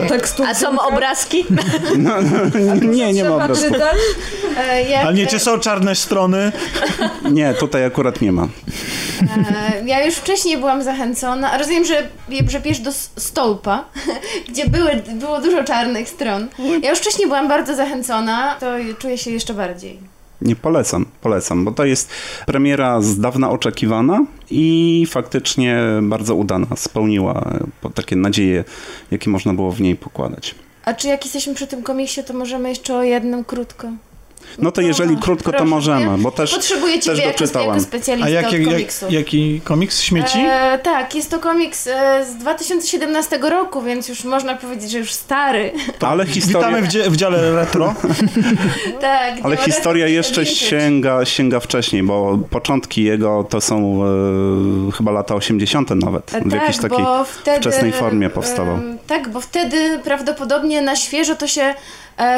A 0.47 0.53
są 0.53 0.79
obrazki? 0.79 1.45
No, 1.97 2.11
no, 2.21 2.75
nie, 2.75 3.13
nie 3.13 3.23
ma 3.23 3.47
czytać? 3.47 3.97
E, 4.57 4.89
jak, 4.89 5.05
Ale 5.05 5.13
nie, 5.13 5.27
czy 5.27 5.39
są 5.39 5.59
czarne 5.59 5.95
strony? 5.95 6.51
Nie, 7.31 7.53
tutaj 7.53 7.85
akurat 7.85 8.21
nie 8.21 8.31
ma. 8.31 8.47
E, 9.21 9.85
ja 9.85 10.05
już 10.05 10.15
wcześniej 10.15 10.57
byłam 10.57 10.83
zachęcona. 10.83 11.57
Rozumiem, 11.57 11.85
że, 11.85 12.07
że 12.47 12.59
do 12.79 12.91
stolpa, 13.17 13.85
gdzie 14.49 14.69
były, 14.69 14.91
było 15.13 15.41
dużo 15.41 15.63
czarnych 15.63 16.09
stron. 16.09 16.47
Ja 16.81 16.89
już 16.89 16.99
wcześniej 16.99 17.27
byłam 17.27 17.47
bardzo 17.47 17.75
zachęcona, 17.75 18.55
to 18.59 18.65
czuję 18.99 19.17
się 19.17 19.31
jeszcze 19.31 19.53
bardziej. 19.53 19.99
Nie 20.43 20.55
polecam, 20.55 21.05
polecam, 21.21 21.65
bo 21.65 21.71
to 21.71 21.85
jest 21.85 22.09
premiera 22.45 23.01
z 23.01 23.19
dawna 23.19 23.49
oczekiwana 23.49 24.25
i 24.51 25.05
faktycznie 25.09 25.77
bardzo 26.01 26.35
udana. 26.35 26.67
Spełniła 26.75 27.53
takie 27.95 28.15
nadzieje, 28.15 28.63
jakie 29.11 29.29
można 29.29 29.53
było 29.53 29.71
w 29.71 29.81
niej 29.81 29.95
pokładać. 29.95 30.55
A 30.85 30.93
czy 30.93 31.07
jak 31.07 31.23
jesteśmy 31.23 31.53
przy 31.53 31.67
tym 31.67 31.83
komiksie, 31.83 32.23
to 32.23 32.33
możemy 32.33 32.69
jeszcze 32.69 32.95
o 32.95 33.03
jednym 33.03 33.43
krótko? 33.43 33.87
No 34.59 34.71
to 34.71 34.81
jeżeli 34.81 35.17
krótko, 35.17 35.51
to 35.53 35.65
możemy, 35.65 36.17
bo 36.17 36.31
też, 36.31 36.53
Potrzebuję 36.55 36.95
też 36.95 37.05
Ciebie 37.05 37.19
jako, 37.21 37.31
doczytałam. 37.31 37.67
jako 37.69 37.81
specjalista 37.81 38.27
A 38.27 38.29
jak, 38.29 38.45
od 38.45 38.51
komiksu. 38.51 39.05
jak, 39.05 39.13
jaki 39.13 39.61
komiks? 39.63 40.01
Śmieci? 40.01 40.39
E, 40.49 40.79
tak, 40.83 41.15
jest 41.15 41.31
to 41.31 41.39
komiks 41.39 41.87
e, 41.87 42.25
z 42.25 42.35
2017 42.35 43.37
roku, 43.37 43.81
więc 43.81 44.09
już 44.09 44.23
można 44.23 44.55
powiedzieć, 44.55 44.91
że 44.91 44.97
już 44.99 45.11
stary. 45.13 45.71
ale 46.01 46.25
historia, 46.25 46.67
Witamy 46.67 46.81
w, 46.81 46.87
dzie- 46.87 47.09
w 47.09 47.15
dziale 47.15 47.51
retro. 47.55 47.93
tak, 49.01 49.33
ale 49.43 49.57
historia 49.57 50.07
jeszcze 50.07 50.45
sięga, 50.45 51.25
sięga 51.25 51.59
wcześniej, 51.59 52.03
bo 52.03 52.39
początki 52.49 53.03
jego 53.03 53.43
to 53.43 53.61
są 53.61 54.01
e, 54.87 54.91
chyba 54.97 55.11
lata 55.11 55.35
80. 55.35 55.89
nawet. 55.89 56.33
E, 56.35 56.41
W 56.41 56.51
jakiejś 56.53 56.77
tak, 56.77 56.91
takiej 56.91 57.05
bo 57.05 57.23
wtedy, 57.23 57.57
wczesnej 57.57 57.91
formie 57.91 58.29
powstawał. 58.29 58.75
em, 58.75 58.97
tak, 59.07 59.29
bo 59.29 59.41
wtedy 59.41 59.99
prawdopodobnie 60.03 60.81
na 60.81 60.95
świeżo 60.95 61.35
to 61.35 61.47
się 61.47 61.61
e, 61.61 61.75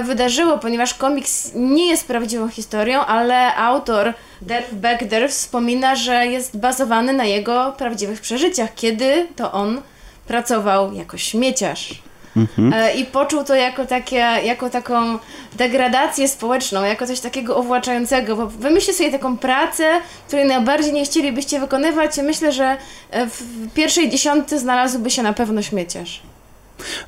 wydarzyło, 0.04 0.58
ponieważ 0.58 0.94
komiks 0.94 1.52
nie 1.56 1.90
jest 1.90 2.08
prawdziwą 2.08 2.50
historią, 2.50 3.06
ale 3.06 3.56
autor 3.56 4.14
Derf 4.42 4.74
Backder 4.74 5.30
wspomina, 5.30 5.96
że 5.96 6.28
jest 6.28 6.58
bazowany 6.58 7.14
na 7.14 7.26
jego 7.26 7.74
prawdziwych 7.78 8.22
przeżyciach, 8.22 8.76
kiedy 8.76 9.28
to 9.36 9.52
on 9.52 9.82
pracował 10.28 10.94
jako 10.94 11.18
śmieciarz. 11.18 12.02
Mhm. 12.36 12.74
E, 12.74 12.96
I 12.96 13.06
poczuł 13.06 13.44
to 13.44 13.56
jako, 13.56 13.86
takie, 13.86 14.16
jako 14.44 14.70
taką 14.70 15.20
degradację 15.54 16.28
społeczną, 16.28 16.84
jako 16.84 17.08
coś 17.08 17.20
takiego 17.20 17.60
uwłaczającego, 17.60 18.36
bo 18.36 18.48
wymyślcie 18.48 18.94
sobie 18.94 19.12
taką 19.12 19.38
pracę, 19.38 20.02
której 20.28 20.46
najbardziej 20.46 20.94
nie 20.94 21.06
chcielibyście 21.06 21.60
wykonywać 21.60 22.18
i 22.18 22.24
myślę, 22.24 22.52
że 22.52 22.78
e, 23.12 23.28
w 23.28 23.44
pierwszej 23.74 24.10
dziesiątce 24.10 24.60
znalazłby 24.60 25.10
się 25.10 25.24
na 25.24 25.34
pewno 25.34 25.62
śmieciarz. 25.62 26.22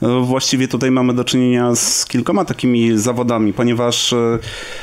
No, 0.02 0.22
Właściwie 0.22 0.68
tutaj 0.68 0.92
mamy 0.92 1.14
do 1.14 1.24
czynienia 1.24 1.76
z 1.76 2.06
kilkoma 2.06 2.46
takimi 2.46 2.98
zawodami, 2.98 3.54
ponieważ 3.54 4.14
e, 4.14 4.40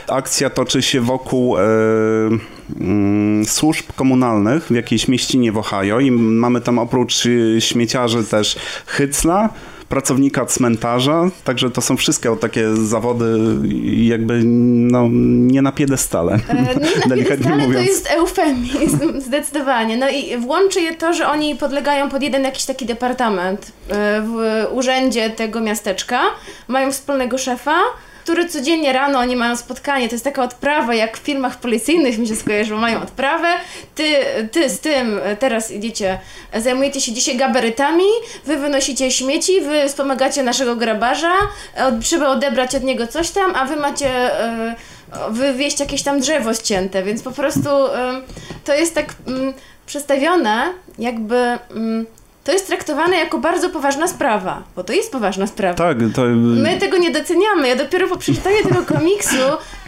akcja 0.08 0.50
toczy 0.50 0.82
się 0.82 1.00
wokół 1.00 1.58
e, 1.58 1.62
mm, 2.80 3.44
służb 3.44 3.84
komunalnych 3.96 4.66
w 4.66 4.74
jakiejś 4.74 5.08
mieścinie 5.08 5.52
w 5.52 5.58
Ohio 5.58 6.00
i 6.00 6.10
mamy 6.10 6.60
tam 6.60 6.78
oprócz 6.78 7.26
e, 7.26 7.60
śmieciarzy 7.60 8.24
też 8.24 8.56
hycla, 8.86 9.48
pracownika 9.94 10.46
cmentarza, 10.46 11.30
także 11.44 11.70
to 11.70 11.80
są 11.80 11.96
wszystkie 11.96 12.36
takie 12.36 12.76
zawody 12.76 13.38
jakby 13.96 14.42
no, 14.44 15.08
nie 15.52 15.62
na 15.62 15.72
piedestale, 15.72 16.38
E, 16.48 16.54
Nie 16.54 17.08
delikatnie 17.14 17.52
ale 17.52 17.60
to 17.62 17.66
mówiąc. 17.68 17.86
jest 17.86 18.10
eufemizm, 18.10 19.20
zdecydowanie. 19.20 19.96
No 19.96 20.08
i 20.10 20.36
włączy 20.36 20.80
je 20.80 20.94
to, 20.94 21.12
że 21.12 21.28
oni 21.28 21.56
podlegają 21.56 22.10
pod 22.10 22.22
jeden 22.22 22.42
jakiś 22.44 22.64
taki 22.64 22.86
departament 22.86 23.72
e, 23.88 24.22
w 24.22 24.66
urzędzie 24.72 25.30
tego 25.30 25.60
miasteczka. 25.60 26.20
Mają 26.68 26.92
wspólnego 26.92 27.38
szefa, 27.38 27.76
który 28.24 28.48
codziennie 28.48 28.92
rano 28.92 29.18
oni 29.18 29.36
mają 29.36 29.56
spotkanie. 29.56 30.08
To 30.08 30.14
jest 30.14 30.24
taka 30.24 30.42
odprawa, 30.42 30.94
jak 30.94 31.18
w 31.18 31.20
filmach 31.20 31.56
policyjnych 31.56 32.18
mi 32.18 32.28
się 32.28 32.36
skojarzyło. 32.36 32.80
Mają 32.80 33.02
odprawę. 33.02 33.48
Ty, 33.94 34.04
ty 34.52 34.70
z 34.70 34.80
tym 34.80 35.20
teraz 35.38 35.70
idziecie, 35.70 36.18
zajmujecie 36.54 37.00
się 37.00 37.12
dzisiaj 37.12 37.36
gabarytami, 37.36 38.04
wy 38.44 38.56
wynosicie 38.56 39.10
śmieci, 39.10 39.60
wy 39.60 39.88
wspomagacie 39.88 40.42
naszego 40.42 40.76
grabarza, 40.76 41.32
od, 41.88 42.00
trzeba 42.00 42.28
odebrać 42.28 42.74
od 42.74 42.82
niego 42.82 43.06
coś 43.06 43.30
tam, 43.30 43.56
a 43.56 43.64
wy 43.64 43.76
macie... 43.76 44.08
E, 44.40 44.74
wywieźć 45.30 45.80
jakieś 45.80 46.02
tam 46.02 46.20
drzewo 46.20 46.54
ścięte, 46.54 47.02
więc 47.02 47.22
po 47.22 47.30
prostu 47.30 47.68
ym, 47.68 48.22
to 48.64 48.74
jest 48.74 48.94
tak 48.94 49.14
ym, 49.28 49.54
przedstawione, 49.86 50.72
jakby 50.98 51.58
ym, 51.76 52.06
to 52.44 52.52
jest 52.52 52.66
traktowane 52.66 53.16
jako 53.16 53.38
bardzo 53.38 53.70
poważna 53.70 54.08
sprawa, 54.08 54.62
bo 54.76 54.84
to 54.84 54.92
jest 54.92 55.12
poważna 55.12 55.46
sprawa. 55.46 55.74
Tak, 55.74 55.98
to 56.14 56.24
My 56.36 56.78
tego 56.78 56.98
nie 56.98 57.10
doceniamy. 57.10 57.68
Ja 57.68 57.76
dopiero 57.76 58.08
po 58.08 58.16
przeczytaniu 58.16 58.56
tego 58.62 58.82
komiksu 58.82 59.36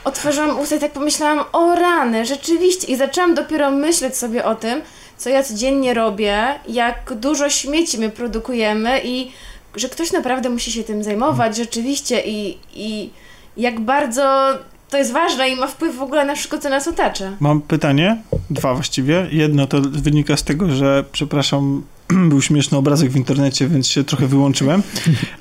otworzyłam 0.05 0.61
usta 0.61 0.77
i 0.77 0.81
tak 0.81 0.93
pomyślałam, 0.93 1.45
o 1.53 1.75
rany, 1.75 2.27
rzeczywiście. 2.27 2.87
I 2.87 2.97
zaczęłam 2.97 3.35
dopiero 3.35 3.71
myśleć 3.71 4.17
sobie 4.17 4.45
o 4.45 4.55
tym, 4.55 4.81
co 5.17 5.31
ja 5.31 5.43
codziennie 5.43 5.95
robię, 5.95 6.45
jak 6.69 7.15
dużo 7.15 7.51
śmieci 7.51 7.99
my 7.99 8.11
produkujemy 8.11 9.01
i 9.05 9.31
że 9.75 9.89
ktoś 9.89 10.13
naprawdę 10.13 10.51
musi 10.51 10.73
się 10.73 10.85
tym 10.85 11.03
zajmować 11.03 11.57
rzeczywiście 11.57 12.23
i, 12.27 12.59
i 12.75 13.11
jak 13.57 13.81
bardzo 13.81 14.49
to 14.91 14.97
jest 14.97 15.13
ważne 15.13 15.49
i 15.49 15.57
ma 15.57 15.67
wpływ 15.67 15.97
w 15.97 16.03
ogóle 16.03 16.25
na 16.25 16.35
wszystko, 16.35 16.59
co 16.59 16.69
nas 16.69 16.89
otacza. 16.89 17.33
Mam 17.41 17.61
pytanie, 17.61 18.23
dwa 18.51 18.75
właściwie. 18.75 19.27
Jedno 19.31 19.67
to 19.67 19.81
wynika 19.81 20.37
z 20.37 20.45
tego, 20.45 20.71
że, 20.71 21.05
przepraszam, 21.13 21.83
był 22.31 22.43
śmieszny 22.43 22.79
obrazek 22.79 23.11
w 23.11 23.17
internecie, 23.17 23.69
więc 23.69 23.89
się 23.89 24.05
trochę 24.05 24.27
wyłączyłem. 24.27 24.83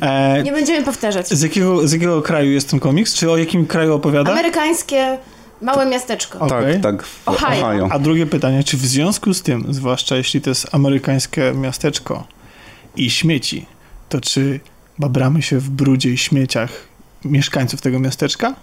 E, 0.01 0.43
Nie 0.43 0.51
będziemy 0.51 0.85
powtarzać. 0.85 1.27
z, 1.27 1.41
jakiego, 1.41 1.87
z 1.87 1.91
jakiego 1.91 2.21
kraju 2.21 2.51
jest 2.51 2.69
ten 2.69 2.79
komiks? 2.79 3.13
Czy 3.13 3.31
o 3.31 3.37
jakim 3.37 3.65
kraju 3.65 3.93
opowiada? 3.93 4.31
Amerykańskie 4.31 5.17
małe 5.61 5.85
miasteczko. 5.85 6.39
O. 6.39 6.47
tak, 6.47 6.65
tak, 6.81 7.03
Ohio. 7.25 7.65
Ohio. 7.67 7.87
A 7.91 7.99
drugie 7.99 8.25
pytanie, 8.25 8.63
czy 8.63 8.77
w 8.77 8.85
związku 8.85 9.33
z 9.33 9.41
tym, 9.41 9.65
zwłaszcza 9.69 10.15
jeśli 10.15 10.41
to 10.41 10.49
jest 10.49 10.67
amerykańskie 10.71 11.53
miasteczko 11.55 12.27
i 12.95 13.09
śmieci, 13.09 13.65
to 14.09 14.21
czy 14.21 14.59
babramy 14.99 15.41
się 15.41 15.59
w 15.59 15.69
brudzie 15.69 16.09
i 16.09 16.17
śmieciach 16.17 16.69
mieszkańców 17.25 17.81
tego 17.81 17.99
miasteczka? 17.99 18.55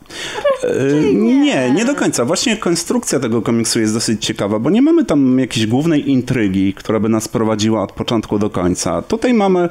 E, 0.64 1.12
Nie, 1.14 1.71
nie 1.71 1.85
do 1.85 1.95
końca. 1.95 2.25
Właśnie 2.25 2.57
konstrukcja 2.57 3.21
tego 3.21 3.42
komiksu 3.42 3.81
jest 3.81 3.95
dosyć 3.95 4.25
ciekawa, 4.26 4.59
bo 4.59 4.71
nie 4.71 4.83
mamy 4.83 5.04
tam 5.04 5.38
jakiejś 5.38 5.66
głównej 5.66 6.11
intrygi, 6.11 6.75
która 6.75 7.00
by 7.00 7.09
nas 7.09 7.28
prowadziła 7.28 7.83
od 7.83 7.92
początku 7.92 8.38
do 8.38 8.50
końca. 8.50 9.02
Tutaj 9.02 9.35
mamy 9.35 9.61
e, 9.61 9.69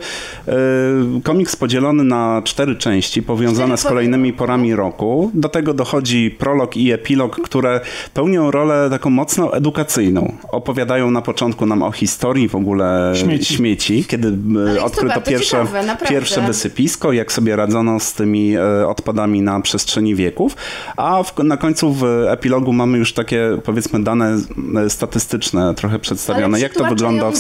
komiks 1.24 1.56
podzielony 1.56 2.04
na 2.04 2.42
cztery 2.46 2.76
części, 2.76 3.24
powiązane 3.24 3.78
z 3.78 3.84
kolejnymi 3.84 4.34
porami 4.34 4.76
roku. 4.76 5.32
Do 5.34 5.50
tego 5.50 5.74
dochodzi 5.74 6.36
prolog 6.40 6.78
i 6.78 6.92
epilog, 6.92 7.42
które 7.42 7.82
pełnią 8.14 8.52
rolę 8.52 8.88
taką 8.90 9.10
mocno 9.10 9.54
edukacyjną. 9.54 10.34
Opowiadają 10.52 11.12
na 11.12 11.22
początku 11.22 11.66
nam 11.66 11.84
o 11.84 11.92
historii 11.92 12.48
w 12.50 12.56
ogóle 12.56 13.14
Śmieci. 13.16 13.56
śmieci 13.56 14.06
kiedy 14.08 14.28
jest 14.66 14.80
to 14.80 14.86
odkryto 14.86 15.22
pierwsze, 15.22 15.66
ciekawe, 15.66 15.98
pierwsze 16.10 16.42
wysypisko, 16.42 17.12
jak 17.14 17.32
sobie 17.32 17.56
radzono 17.56 18.00
z 18.00 18.14
tymi 18.14 18.56
e, 18.56 18.81
odpadami 18.88 19.42
na 19.42 19.62
przestrzeni 19.62 20.16
wieków, 20.16 20.56
a 20.98 21.24
w, 21.24 21.38
na 21.44 21.58
końcu 21.58 21.94
w 21.94 22.04
epilogu 22.30 22.74
mamy 22.74 22.98
już 22.98 23.14
takie 23.14 23.58
powiedzmy 23.64 24.04
dane 24.04 24.38
statystyczne 24.90 25.74
trochę 25.76 26.00
przedstawione, 26.00 26.60
jak 26.60 26.74
to 26.74 26.84
wygląda 26.90 27.32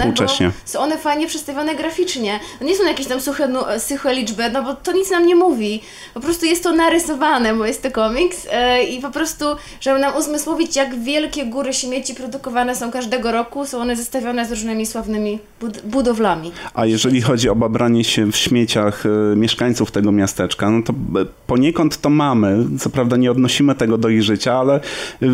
współcześnie. 0.00 0.50
Są 0.64 0.78
one 0.80 0.98
fajnie 0.98 1.26
przedstawione 1.26 1.74
graficznie. 1.74 2.40
To 2.58 2.64
nie 2.64 2.76
są 2.76 2.84
jakieś 2.84 3.06
tam 3.06 3.20
suche, 3.20 3.48
nu- 3.48 3.64
suche 3.78 4.14
liczby, 4.14 4.50
no 4.52 4.62
bo 4.62 4.74
to 4.74 4.92
nic 4.92 5.10
nam 5.10 5.26
nie 5.26 5.34
mówi. 5.34 5.80
Po 6.14 6.20
prostu 6.20 6.46
jest 6.46 6.62
to 6.62 6.72
narysowane, 6.72 7.54
bo 7.54 7.66
jest 7.66 7.82
to 7.82 7.90
komiks 7.90 8.46
e, 8.52 8.84
i 8.84 9.00
po 9.02 9.10
prostu, 9.10 9.44
żeby 9.80 9.98
nam 10.00 10.16
uzmysłowić, 10.16 10.76
jak 10.76 10.98
wielkie 11.02 11.46
góry 11.46 11.72
śmieci 11.72 12.14
produkowane 12.14 12.76
są 12.76 12.90
każdego 12.90 13.32
roku, 13.32 13.66
są 13.66 13.78
one 13.80 13.96
zestawione 13.96 14.46
z 14.46 14.50
różnymi 14.50 14.86
sławnymi 14.86 15.38
bud- 15.60 15.80
budowlami. 15.84 16.52
A 16.74 16.86
jeżeli 16.86 17.20
chodzi 17.20 17.48
o 17.48 17.54
babranie 17.54 18.04
się 18.04 18.32
w 18.32 18.36
śmieciach 18.36 19.06
e, 19.06 19.36
mieszkańców 19.36 19.90
tego 19.90 20.12
miasteczka, 20.12 20.59
no 20.70 20.82
to 20.82 20.92
e, 20.92 21.24
poniekąd 21.46 22.00
to 22.00 22.10
mamy. 22.10 22.64
Co 22.78 22.90
prawda 22.90 23.16
nie 23.16 23.30
odnosimy 23.30 23.74
tego 23.74 23.98
do 23.98 24.08
ich 24.08 24.22
życia, 24.22 24.58
ale 24.58 24.74
e, 24.74 24.80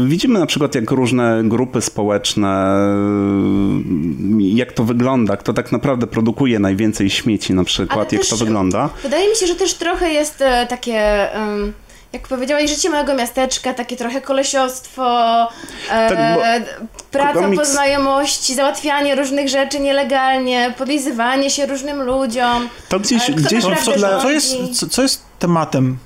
widzimy 0.07 0.39
na 0.39 0.47
przykład 0.47 0.75
jak 0.75 0.91
różne 0.91 1.43
grupy 1.45 1.81
społeczne, 1.81 2.49
e, 2.49 4.43
jak 4.43 4.73
to 4.73 4.85
wygląda, 4.85 5.37
kto 5.37 5.53
tak 5.53 5.73
naprawdę 5.73 6.07
produkuje 6.07 6.59
najwięcej 6.59 7.11
śmieci 7.11 7.55
na 7.55 7.65
przykład, 7.65 8.09
Ale 8.09 8.19
jak 8.19 8.27
to 8.27 8.37
wygląda. 8.37 8.89
Wydaje 9.03 9.31
mi 9.31 9.37
się, 9.37 9.47
że 9.47 9.55
też 9.55 9.75
trochę 9.75 10.11
jest 10.11 10.45
takie... 10.69 11.33
em, 11.35 11.73
jak 12.17 12.29
powiedziałaś, 12.29 12.71
życie 12.71 12.91
małego 12.91 13.15
miasteczka, 13.15 13.75
takie 13.75 13.97
trochę 13.97 14.21
kolesiostwo, 14.21 15.43
e, 15.91 16.09
Tak, 16.09 16.81
praca 17.11 17.41
komiks- 17.41 17.57
po 17.59 17.65
znajomości, 17.65 18.55
załatwianie 18.55 19.15
różnych 19.15 19.49
rzeczy 19.49 19.81
nielegalnie, 19.81 20.75
podlizywanie 20.79 21.51
się 21.51 21.67
różnym 21.67 22.03
ludziom. 22.03 22.69
To 22.89 23.01
gdzieś, 23.01 23.31
gdzieś 23.31 23.63
Co, 23.65 23.69
naprawdę 23.71 23.93
co, 23.93 23.99
rządzi? 24.09 24.23
co, 24.23 24.31
jest, 24.31 24.81
co, 24.81 24.89
co 24.89 25.03
jest 25.03 25.23
tematem? 25.39 25.99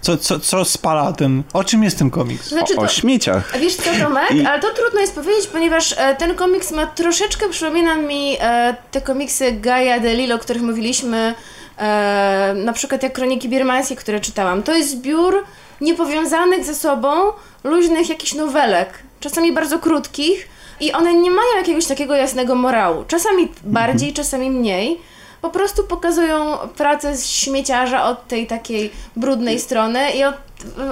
Co, 0.00 0.16
co, 0.16 0.40
co 0.40 0.64
spala 0.64 1.12
ten... 1.12 1.42
O 1.52 1.64
czym 1.64 1.84
jest 1.84 1.98
ten 1.98 2.10
komiks? 2.10 2.48
To 2.48 2.54
znaczy 2.54 2.76
o, 2.76 2.82
o 2.82 2.86
to, 2.86 2.92
śmieciach. 2.92 3.52
A 3.54 3.58
Wiesz 3.58 3.76
co, 3.76 3.90
Tomek? 4.02 4.30
I- 4.30 4.46
Ale 4.46 4.60
to 4.60 4.70
trudno 4.70 5.00
jest 5.00 5.14
powiedzieć, 5.14 5.46
ponieważ 5.46 5.94
e, 5.98 6.14
ten 6.16 6.34
komiks 6.34 6.70
ma 6.70 6.86
troszeczkę, 6.86 7.48
przypomina 7.48 7.94
mi 7.96 8.36
e, 8.40 8.74
te 8.90 9.00
komiksy 9.00 9.52
Gaia 9.52 10.00
DeLillo, 10.00 10.34
o 10.36 10.38
których 10.38 10.62
mówiliśmy, 10.62 11.34
e, 11.78 12.54
na 12.56 12.72
przykład 12.72 13.02
jak 13.02 13.12
Kroniki 13.12 13.48
Birmańskie, 13.48 13.96
które 13.96 14.20
czytałam. 14.20 14.62
To 14.62 14.74
jest 14.74 14.90
zbiór 14.90 15.44
niepowiązanych 15.80 16.64
ze 16.64 16.74
sobą 16.74 17.32
luźnych 17.64 18.08
jakichś 18.08 18.34
nowelek, 18.34 19.02
czasami 19.20 19.52
bardzo 19.52 19.78
krótkich 19.78 20.48
i 20.80 20.92
one 20.92 21.14
nie 21.14 21.30
mają 21.30 21.48
jakiegoś 21.56 21.86
takiego 21.86 22.14
jasnego 22.14 22.54
morału. 22.54 23.04
Czasami 23.08 23.48
bardziej, 23.64 24.12
czasami 24.12 24.50
mniej. 24.50 25.00
Po 25.42 25.50
prostu 25.50 25.84
pokazują 25.84 26.58
pracę 26.76 27.16
z 27.16 27.26
śmieciarza 27.26 28.04
od 28.04 28.28
tej 28.28 28.46
takiej 28.46 28.90
brudnej 29.16 29.60
strony, 29.60 30.10
i 30.10 30.24
od, 30.24 30.34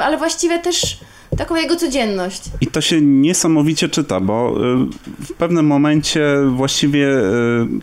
ale 0.03 0.17
właściwie 0.17 0.59
też 0.59 0.99
taką 1.37 1.57
jego 1.57 1.77
codzienność. 1.77 2.43
I 2.61 2.67
to 2.67 2.81
się 2.81 3.01
niesamowicie 3.01 3.89
czyta, 3.89 4.21
bo 4.21 4.55
y, 4.57 5.25
w 5.25 5.33
pewnym 5.33 5.67
momencie 5.67 6.37
właściwie 6.57 7.09
y, 7.09 7.23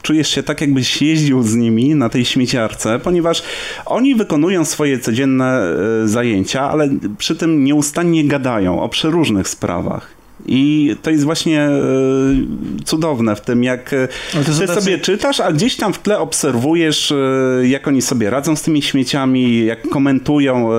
czujesz 0.02 0.30
się 0.30 0.44
tak, 0.44 0.62
jakbyś 0.62 1.02
jeździł 1.02 1.44
z 1.44 1.56
nimi 1.56 1.96
na 1.96 2.10
tej 2.10 2.26
śmieciarce, 2.26 3.00
ponieważ 3.00 3.44
oni 3.86 4.16
wykonują 4.16 4.66
swoje 4.66 5.00
codzienne 5.00 5.76
y, 6.04 6.08
zajęcia, 6.08 6.70
ale 6.70 6.90
przy 7.18 7.36
tym 7.36 7.64
nieustannie 7.64 8.26
gadają 8.26 8.82
o 8.82 8.90
przeróżnych 8.90 9.48
sprawach. 9.48 10.19
I 10.46 10.96
to 11.02 11.10
jest 11.10 11.24
właśnie 11.24 11.70
y, 11.70 12.84
cudowne 12.86 13.36
w 13.36 13.42
tym, 13.42 13.64
jak 13.64 13.96
są 14.32 14.44
ty 14.44 14.68
sobie 14.82 14.98
czytasz, 14.98 15.40
a 15.40 15.52
gdzieś 15.52 15.76
tam 15.76 15.94
w 15.94 16.00
tle 16.00 16.20
obserwujesz, 16.20 17.12
y, 17.12 17.64
jak 17.68 17.88
oni 17.88 18.02
sobie 18.02 18.30
radzą 18.30 18.56
z 18.56 18.62
tymi 18.62 18.82
śmieciami, 18.82 19.66
jak 19.66 19.90
komentują 19.90 20.70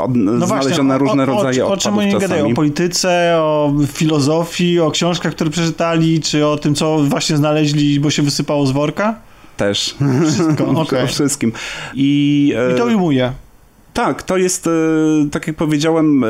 od, 0.00 0.12
znalezione 0.46 0.94
o- 0.94 0.98
różne 0.98 1.22
o, 1.22 1.26
rodzaje 1.26 1.66
o, 1.66 1.68
o 1.68 1.76
czym 1.76 1.98
oni 1.98 2.12
czasami. 2.12 2.30
gadają? 2.30 2.52
O 2.52 2.54
polityce, 2.54 3.36
o 3.38 3.74
filozofii, 3.92 4.80
o 4.80 4.90
książkach, 4.90 5.32
które 5.32 5.50
przeczytali, 5.50 6.20
czy 6.20 6.46
o 6.46 6.56
tym, 6.56 6.74
co 6.74 6.98
właśnie 6.98 7.36
znaleźli, 7.36 8.00
bo 8.00 8.10
się 8.10 8.22
wysypało 8.22 8.66
z 8.66 8.70
worka? 8.70 9.14
Też. 9.56 9.94
Wszystko, 10.22 10.66
okej. 10.82 11.02
O 11.02 11.06
wszystkim. 11.06 11.52
I, 11.94 12.52
e, 12.56 12.74
I 12.74 12.78
to 12.78 12.84
ujmuje. 12.84 13.32
Tak, 13.98 14.22
to 14.22 14.36
jest, 14.36 14.66
e, 14.66 14.70
tak 15.30 15.46
jak 15.46 15.56
powiedziałem, 15.56 16.24
e, 16.24 16.26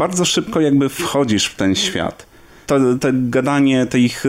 bardzo 0.00 0.24
szybko 0.24 0.60
jakby 0.60 0.88
wchodzisz 0.88 1.46
w 1.46 1.56
ten 1.56 1.74
świat. 1.74 2.26
To, 2.66 2.78
te 3.00 3.12
gadanie, 3.12 3.86
te 3.86 3.98
ich 3.98 4.26
e, 4.26 4.28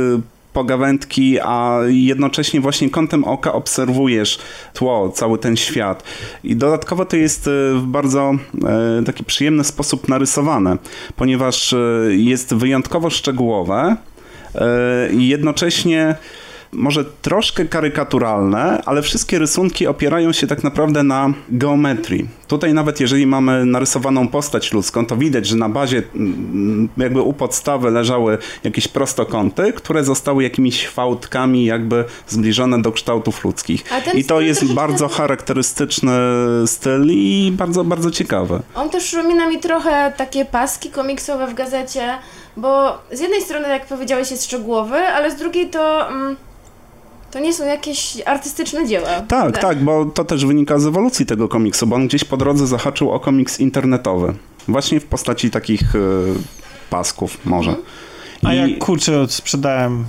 pogawędki, 0.54 1.40
a 1.40 1.80
jednocześnie 1.88 2.62
właśnie 2.62 2.90
kątem 2.90 3.24
oka 3.24 3.54
obserwujesz 3.54 4.40
tło, 4.74 5.10
cały 5.10 5.38
ten 5.38 5.58
świat. 5.58 6.04
I 6.44 6.56
dodatkowo 6.56 7.06
to 7.06 7.18
jest 7.18 7.50
w 7.76 7.84
bardzo 7.86 8.34
taki 9.06 9.24
przyjemny 9.24 9.64
sposób 9.64 10.10
narysowane, 10.10 10.78
ponieważ 11.16 11.76
jest 12.10 12.54
wyjątkowo 12.54 13.10
szczegółowe 13.10 13.96
i 15.12 15.28
jednocześnie 15.28 16.16
może 16.72 17.06
troszkę 17.06 17.66
karykaturalne, 17.66 18.82
ale 18.86 19.02
wszystkie 19.02 19.40
rysunki 19.40 19.88
opierają 19.88 20.32
się 20.34 20.48
tak 20.48 20.64
naprawdę 20.64 21.04
na 21.04 21.34
geometrii. 21.50 22.28
Tutaj 22.48 22.74
nawet 22.74 23.00
jeżeli 23.00 23.28
mamy 23.28 23.66
narysowaną 23.66 24.28
postać 24.28 24.74
ludzką, 24.74 25.06
to 25.06 25.18
widać, 25.18 25.48
że 25.48 25.56
na 25.56 25.70
bazie 25.70 26.04
mm, 26.16 26.90
jakby 26.98 27.22
u 27.22 27.34
podstawy 27.34 27.92
leżały 27.92 28.38
jakieś 28.64 28.88
prostokąty, 28.88 29.74
które 29.74 30.04
zostały 30.04 30.44
jakimiś 30.44 30.88
fałdkami 30.88 31.66
jakby 31.66 32.06
zbliżone 32.28 32.82
do 32.82 32.92
kształtów 32.92 33.44
ludzkich. 33.44 33.84
Ten 34.06 34.18
I 34.18 34.24
to 34.24 34.42
jest 34.42 34.74
bardzo 34.74 35.08
charakterystyczny 35.08 36.12
styl 36.66 37.08
i 37.10 37.54
bardzo, 37.58 37.84
bardzo 37.84 38.12
ciekawy. 38.12 38.60
On 38.76 38.90
też 38.90 39.04
przypomina 39.04 39.48
mi 39.48 39.60
trochę 39.60 40.14
takie 40.18 40.46
paski 40.46 40.90
komiksowe 40.90 41.48
w 41.48 41.54
gazecie, 41.54 42.18
bo 42.58 42.98
z 43.12 43.20
jednej 43.20 43.42
strony, 43.42 43.68
jak 43.68 43.86
powiedziałeś, 43.86 44.32
jest 44.32 44.46
szczegółowy, 44.46 44.98
ale 44.98 45.32
z 45.32 45.36
drugiej 45.36 45.70
to... 45.70 46.10
Mm, 46.10 46.36
to 47.32 47.40
nie 47.40 47.54
są 47.54 47.66
jakieś 47.66 48.18
artystyczne 48.26 48.88
dzieła. 48.88 49.08
Tak, 49.28 49.58
tak, 49.58 49.84
bo 49.84 50.06
to 50.06 50.26
też 50.26 50.46
wynika 50.46 50.80
z 50.80 50.86
ewolucji 50.86 51.26
tego 51.26 51.48
komiksu, 51.48 51.88
bo 51.88 51.96
on 51.96 52.08
gdzieś 52.08 52.24
po 52.24 52.38
drodze 52.38 52.68
zahaczył 52.68 53.12
o 53.12 53.20
komiks 53.20 53.60
internetowy. 53.60 54.34
Właśnie 54.68 55.00
w 55.00 55.06
postaci 55.06 55.52
takich 55.52 55.96
e, 55.96 56.00
pasków 56.90 57.38
może. 57.46 57.76
A 58.44 58.54
I- 58.54 58.58
jak 58.58 58.80
kurczę, 58.80 59.26
sprzedałem 59.28 60.06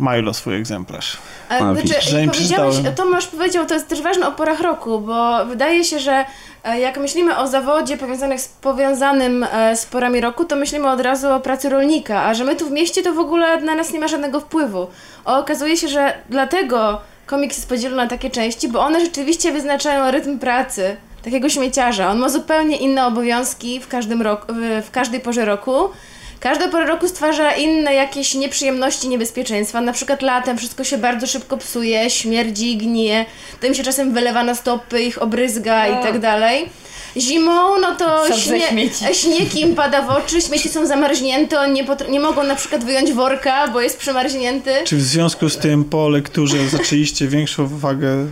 Milo 0.00 0.34
swój 0.34 0.56
egzemplarz. 0.56 1.16
Ale, 1.48 1.60
A, 1.60 1.74
znaczy, 1.74 2.10
że 2.10 2.26
powiedziałeś. 2.26 2.76
Tomasz 2.96 3.26
powiedział, 3.26 3.66
to 3.66 3.74
jest 3.74 3.88
też 3.88 4.02
ważne 4.02 4.28
o 4.28 4.32
porach 4.32 4.60
roku, 4.60 5.00
bo 5.00 5.46
wydaje 5.46 5.84
się, 5.84 5.98
że 5.98 6.24
e, 6.64 6.80
jak 6.80 6.98
myślimy 6.98 7.36
o 7.36 7.46
zawodzie 7.46 7.96
powiązanych 7.96 8.40
z, 8.40 8.48
powiązanym 8.48 9.46
e, 9.52 9.76
z 9.76 9.86
porami 9.86 10.20
roku, 10.20 10.44
to 10.44 10.56
myślimy 10.56 10.90
od 10.90 11.00
razu 11.00 11.32
o 11.32 11.40
pracy 11.40 11.68
rolnika, 11.68 12.22
a 12.22 12.34
że 12.34 12.44
my 12.44 12.56
tu 12.56 12.68
w 12.68 12.70
mieście 12.70 13.02
to 13.02 13.12
w 13.12 13.18
ogóle 13.18 13.60
na 13.60 13.74
nas 13.74 13.92
nie 13.92 14.00
ma 14.00 14.08
żadnego 14.08 14.40
wpływu. 14.40 14.86
A 15.24 15.38
okazuje 15.38 15.76
się, 15.76 15.88
że 15.88 16.14
dlatego 16.28 17.00
komiks 17.26 17.56
jest 17.56 17.68
podzielony 17.68 18.02
na 18.02 18.08
takie 18.08 18.30
części, 18.30 18.68
bo 18.68 18.80
one 18.80 19.00
rzeczywiście 19.00 19.52
wyznaczają 19.52 20.10
rytm 20.10 20.38
pracy 20.38 20.96
takiego 21.24 21.48
śmieciarza. 21.48 22.10
On 22.10 22.18
ma 22.18 22.28
zupełnie 22.28 22.76
inne 22.76 23.06
obowiązki 23.06 23.80
w 23.80 23.88
każdym 23.88 24.22
roku, 24.22 24.46
w, 24.48 24.86
w 24.86 24.90
każdej 24.90 25.20
porze 25.20 25.44
roku. 25.44 25.90
Każda 26.40 26.68
pora 26.68 26.86
roku 26.86 27.08
stwarza 27.08 27.52
inne 27.52 27.94
jakieś 27.94 28.34
nieprzyjemności, 28.34 29.08
niebezpieczeństwa. 29.08 29.80
Na 29.80 29.92
przykład 29.92 30.22
latem 30.22 30.58
wszystko 30.58 30.84
się 30.84 30.98
bardzo 30.98 31.26
szybko 31.26 31.56
psuje, 31.56 32.10
śmierdzi, 32.10 32.76
gnije. 32.76 33.24
To 33.60 33.66
im 33.66 33.74
się 33.74 33.82
czasem 33.82 34.12
wylewa 34.14 34.42
na 34.44 34.54
stopy, 34.54 35.02
ich 35.02 35.22
obryzga 35.22 35.86
i 35.86 36.02
tak 36.02 36.18
dalej. 36.18 36.68
Zimą, 37.16 37.78
no 37.80 37.94
to 37.94 38.28
za 38.28 38.34
śmieci. 38.70 39.04
śnieg 39.12 39.54
im 39.54 39.74
pada 39.74 40.02
w 40.02 40.08
oczy, 40.10 40.40
śmieci 40.40 40.68
są 40.68 40.86
zamarznięte, 40.86 41.60
oni 41.60 41.72
nie, 41.72 41.86
nie 42.08 42.20
mogą 42.20 42.42
na 42.42 42.54
przykład 42.54 42.84
wyjąć 42.84 43.12
worka, 43.12 43.68
bo 43.68 43.80
jest 43.80 43.98
przemarznięty. 43.98 44.70
Czy 44.84 44.96
w 44.96 45.02
związku 45.02 45.48
z 45.48 45.56
tym 45.58 45.84
po 45.84 46.08
lekturze 46.08 46.68
zaczęliście 46.68 47.28
większą 47.28 47.66
wagę 47.78 48.26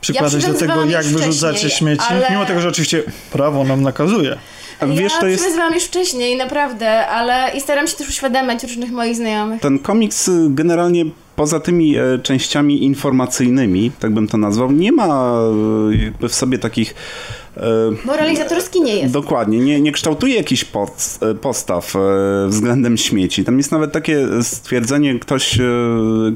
przykładać 0.00 0.46
do 0.46 0.54
tego, 0.54 0.84
jak 0.84 1.04
wyrzucacie 1.06 1.70
śmieci? 1.70 2.02
ale- 2.08 2.30
Mimo 2.30 2.44
tego, 2.46 2.60
że 2.60 2.68
oczywiście 2.68 3.02
prawo 3.32 3.64
nam 3.64 3.82
nakazuje. 3.82 4.38
Wiesz, 4.82 5.12
ja 5.12 5.20
to 5.20 5.26
jest 5.26 5.38
przywiązywałam 5.38 5.74
już 5.74 5.84
wcześniej, 5.84 6.36
naprawdę, 6.36 7.06
ale 7.06 7.56
i 7.56 7.60
staram 7.60 7.86
się 7.86 7.96
też 7.96 8.08
uświadamiać 8.08 8.62
różnych 8.62 8.90
moich 8.90 9.16
znajomych. 9.16 9.60
ten 9.60 9.78
komiks 9.78 10.28
y, 10.28 10.46
generalnie 10.48 11.04
poza 11.36 11.60
tymi 11.60 11.96
e, 11.96 12.18
częściami 12.22 12.84
informacyjnymi, 12.84 13.90
tak 14.00 14.14
bym 14.14 14.28
to 14.28 14.36
nazwał, 14.38 14.72
nie 14.72 14.92
ma 14.92 15.38
e, 15.92 16.04
jakby 16.04 16.28
w 16.28 16.34
sobie 16.34 16.58
takich 16.58 16.94
e, 17.56 17.62
Moralizatorski 18.04 18.80
nie 18.80 18.96
jest. 18.96 19.12
Dokładnie, 19.12 19.58
nie, 19.58 19.80
nie 19.80 19.92
kształtuje 19.92 20.36
jakichś 20.36 20.64
pod, 20.64 21.18
postaw 21.40 21.96
e, 21.96 22.00
względem 22.48 22.96
śmieci. 22.96 23.44
Tam 23.44 23.58
jest 23.58 23.72
nawet 23.72 23.92
takie 23.92 24.26
stwierdzenie, 24.42 25.18
ktoś 25.18 25.60
e, 25.60 25.62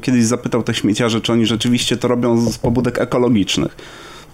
kiedyś 0.01 0.25
zapytał 0.25 0.63
te 0.63 0.73
śmieciarze, 0.73 1.21
czy 1.21 1.33
oni 1.33 1.45
rzeczywiście 1.45 1.97
to 1.97 2.07
robią 2.07 2.51
z 2.51 2.57
pobudek 2.57 2.99
ekologicznych. 2.99 3.75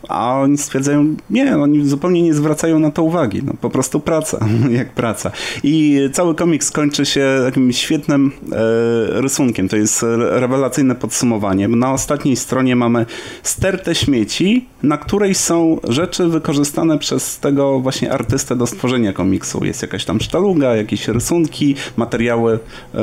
A 0.10 0.40
oni 0.42 0.58
stwierdzają, 0.58 1.16
nie, 1.30 1.58
oni 1.58 1.88
zupełnie 1.88 2.22
nie 2.22 2.34
zwracają 2.34 2.80
na 2.80 2.92
to 2.92 3.04
uwagi. 3.04 3.42
No, 3.44 3.54
po 3.62 3.70
prostu 3.70 4.00
praca, 4.00 4.40
jak 4.70 4.94
praca. 4.94 5.32
I 5.64 6.00
cały 6.14 6.36
komiks 6.36 6.72
kończy 6.72 7.06
się 7.06 7.42
takim 7.46 7.74
świetnym 7.74 8.32
e, 8.52 9.22
rysunkiem. 9.22 9.70
To 9.70 9.78
jest 9.78 10.06
rewelacyjne 10.20 10.96
podsumowanie. 10.96 11.68
Na 11.68 11.94
ostatniej 11.94 12.36
stronie 12.36 12.76
mamy 12.76 13.06
stertę 13.44 13.96
śmieci, 13.96 14.66
na 14.84 14.98
której 14.98 15.36
są 15.36 15.80
rzeczy 15.90 16.28
wykorzystane 16.28 17.00
przez 17.00 17.40
tego 17.40 17.80
właśnie 17.80 18.12
artystę 18.12 18.56
do 18.56 18.68
stworzenia 18.68 19.14
komiksu. 19.14 19.66
Jest 19.66 19.82
jakaś 19.82 20.06
tam 20.06 20.20
sztaluga, 20.20 20.76
jakieś 20.76 21.08
rysunki, 21.08 21.76
materiały 21.98 22.60
e, 22.94 22.98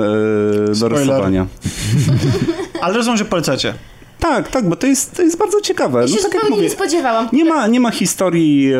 do 0.80 0.88
rysowania. 0.88 1.46
Ale 2.82 2.94
rozumiem, 2.94 3.18
że 3.18 3.24
polecacie. 3.24 3.74
Tak, 4.22 4.48
tak, 4.48 4.68
bo 4.68 4.76
to 4.76 4.86
jest, 4.86 5.16
to 5.16 5.22
jest 5.22 5.36
bardzo 5.38 5.60
ciekawe. 5.60 6.00
Ja 6.00 6.08
się 6.08 6.14
no, 6.16 6.22
tak 6.22 6.34
jak 6.34 6.50
mówię, 6.50 6.62
nie 6.62 6.70
spodziewałam. 6.70 7.28
nie 7.32 7.44
ma, 7.44 7.66
nie 7.66 7.80
ma 7.80 7.90
historii, 7.90 8.72
e, 8.74 8.78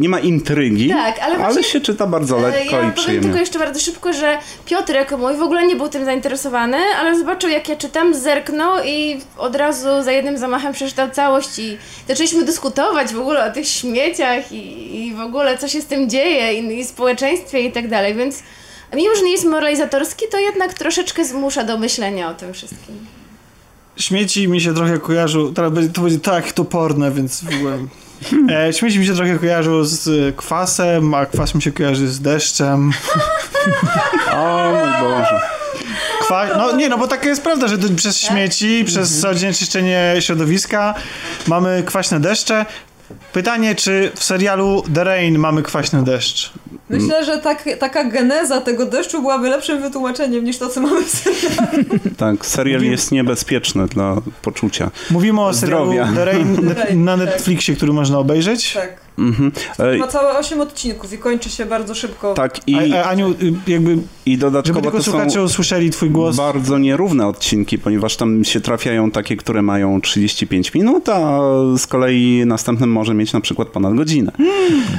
nie 0.00 0.08
ma 0.08 0.20
intrygi, 0.20 0.88
Tak, 0.88 1.18
ale 1.18 1.38
właśnie- 1.38 1.62
się 1.62 1.80
czyta 1.80 2.06
bardzo 2.06 2.38
E, 2.38 2.42
lekko 2.42 2.58
Ja 2.58 2.66
i 2.66 2.70
powiem 2.70 2.92
przyjemnie. 2.92 3.22
tylko 3.22 3.38
jeszcze 3.40 3.58
bardzo 3.58 3.80
szybko, 3.80 4.12
że 4.12 4.38
Piotrek 4.66 5.18
mój 5.18 5.36
w 5.36 5.42
ogóle 5.42 5.66
nie 5.66 5.76
był 5.76 5.88
tym 5.88 6.04
zainteresowany, 6.04 6.76
ale 7.00 7.18
zobaczył 7.18 7.50
jak 7.50 7.68
ja 7.68 7.76
czytam, 7.76 8.14
zerknął 8.14 8.84
i 8.86 9.20
od 9.38 9.56
razu 9.56 9.88
za 10.02 10.12
jednym 10.12 10.38
zamachem 10.38 10.72
przeczytał 10.72 11.10
całość 11.10 11.58
i 11.58 11.76
zaczęliśmy 12.08 12.44
dyskutować 12.44 13.14
w 13.14 13.20
ogóle 13.20 13.46
o 13.50 13.52
tych 13.54 13.68
śmieciach 13.68 14.52
i, 14.52 14.96
i 15.06 15.14
w 15.14 15.20
ogóle 15.20 15.58
co 15.58 15.68
się 15.68 15.80
z 15.80 15.86
tym 15.86 16.10
dzieje 16.10 16.54
i, 16.54 16.78
i 16.80 16.84
społeczeństwie 16.84 17.60
i 17.60 17.72
tak 17.72 17.88
dalej, 17.88 18.14
więc 18.14 18.42
mimo, 18.94 19.14
że 19.16 19.22
nie 19.22 19.32
jest 19.32 19.44
moralizatorski, 19.44 20.24
to 20.30 20.38
jednak 20.38 20.74
troszeczkę 20.74 21.24
zmusza 21.24 21.64
do 21.64 21.78
myślenia 21.78 22.30
o 22.30 22.34
tym 22.34 22.52
wszystkim. 22.52 23.06
Śmieci 23.96 24.48
mi 24.48 24.60
się 24.60 24.74
trochę 24.74 24.98
kojarzą, 24.98 25.54
teraz 25.54 25.72
będzie, 25.72 25.92
to 25.92 26.00
będzie 26.00 26.18
tak 26.18 26.52
toporne, 26.52 27.10
więc 27.10 27.44
w 27.44 27.54
ogóle... 27.56 27.78
E, 28.50 28.72
śmieci 28.72 28.98
mi 28.98 29.06
się 29.06 29.14
trochę 29.14 29.38
kojarzą 29.38 29.84
z 29.84 30.08
e, 30.08 30.32
kwasem, 30.32 31.14
a 31.14 31.26
kwas 31.26 31.54
mi 31.54 31.62
się 31.62 31.72
kojarzy 31.72 32.08
z 32.08 32.20
deszczem. 32.20 32.90
O 34.32 34.72
mój 34.72 34.90
Boże. 35.00 35.40
Kwa... 36.20 36.46
No 36.46 36.76
nie, 36.76 36.88
no 36.88 36.98
bo 36.98 37.08
taka 37.08 37.28
jest 37.28 37.42
prawda, 37.42 37.68
że 37.68 37.78
przez 37.96 38.20
śmieci, 38.20 38.84
przez 38.84 39.08
zanieczyszczenie 39.08 40.14
środowiska 40.20 40.94
mamy 41.46 41.82
kwaśne 41.86 42.20
deszcze. 42.20 42.66
Pytanie, 43.32 43.74
czy 43.74 44.10
w 44.14 44.24
serialu 44.24 44.82
The 44.94 45.04
Rain 45.04 45.38
mamy 45.38 45.62
kwaśny 45.62 46.04
deszcz? 46.04 46.52
Myślę, 46.88 47.24
że 47.24 47.38
tak, 47.38 47.64
taka 47.80 48.04
geneza 48.04 48.60
tego 48.60 48.86
deszczu 48.86 49.20
byłaby 49.20 49.48
lepszym 49.48 49.82
wytłumaczeniem 49.82 50.44
niż 50.44 50.58
to, 50.58 50.68
co 50.68 50.80
mamy 50.80 51.02
w 51.04 51.10
serialu. 51.10 51.84
Tak, 52.16 52.46
serial 52.46 52.78
Mówimy- 52.78 52.92
jest 52.92 53.12
niebezpieczny 53.12 53.86
dla 53.86 54.16
poczucia. 54.42 54.90
Mówimy 55.10 55.40
o 55.40 55.54
serialu 55.54 55.84
Zdrowia. 55.92 56.12
The 56.14 56.24
Rain 56.24 56.56
The 56.68 56.74
Rain, 56.74 57.04
na 57.04 57.16
tak. 57.16 57.26
Netflixie, 57.26 57.76
który 57.76 57.92
można 57.92 58.18
obejrzeć. 58.18 58.72
Tak. 58.72 59.01
Mhm. 59.18 59.52
E, 59.78 59.96
Ma 59.98 60.06
całe 60.06 60.38
8 60.38 60.60
odcinków 60.60 61.12
i 61.12 61.18
kończy 61.18 61.50
się 61.50 61.66
bardzo 61.66 61.94
szybko. 61.94 62.34
tak, 62.34 62.68
i, 62.68 62.92
A, 62.94 63.04
a, 63.04 63.10
Aniu, 63.10 63.34
jakby, 63.66 63.92
i 64.26 64.30
żeby 64.32 64.40
dodatkowo 64.40 64.80
tylko 64.80 64.96
to 64.98 65.02
są 65.04 65.10
słuchacze 65.10 65.42
usłyszeli 65.42 65.90
twój 65.90 66.10
głos. 66.10 66.36
bardzo 66.36 66.78
nierówne 66.78 67.26
odcinki, 67.26 67.78
ponieważ 67.78 68.16
tam 68.16 68.44
się 68.44 68.60
trafiają 68.60 69.10
takie, 69.10 69.36
które 69.36 69.62
mają 69.62 70.00
35 70.00 70.74
minut, 70.74 71.08
a 71.08 71.38
z 71.78 71.86
kolei 71.86 72.42
następnym 72.46 72.90
może 72.92 73.14
mieć 73.14 73.32
na 73.32 73.40
przykład 73.40 73.68
ponad 73.68 73.94
godzinę. 73.94 74.32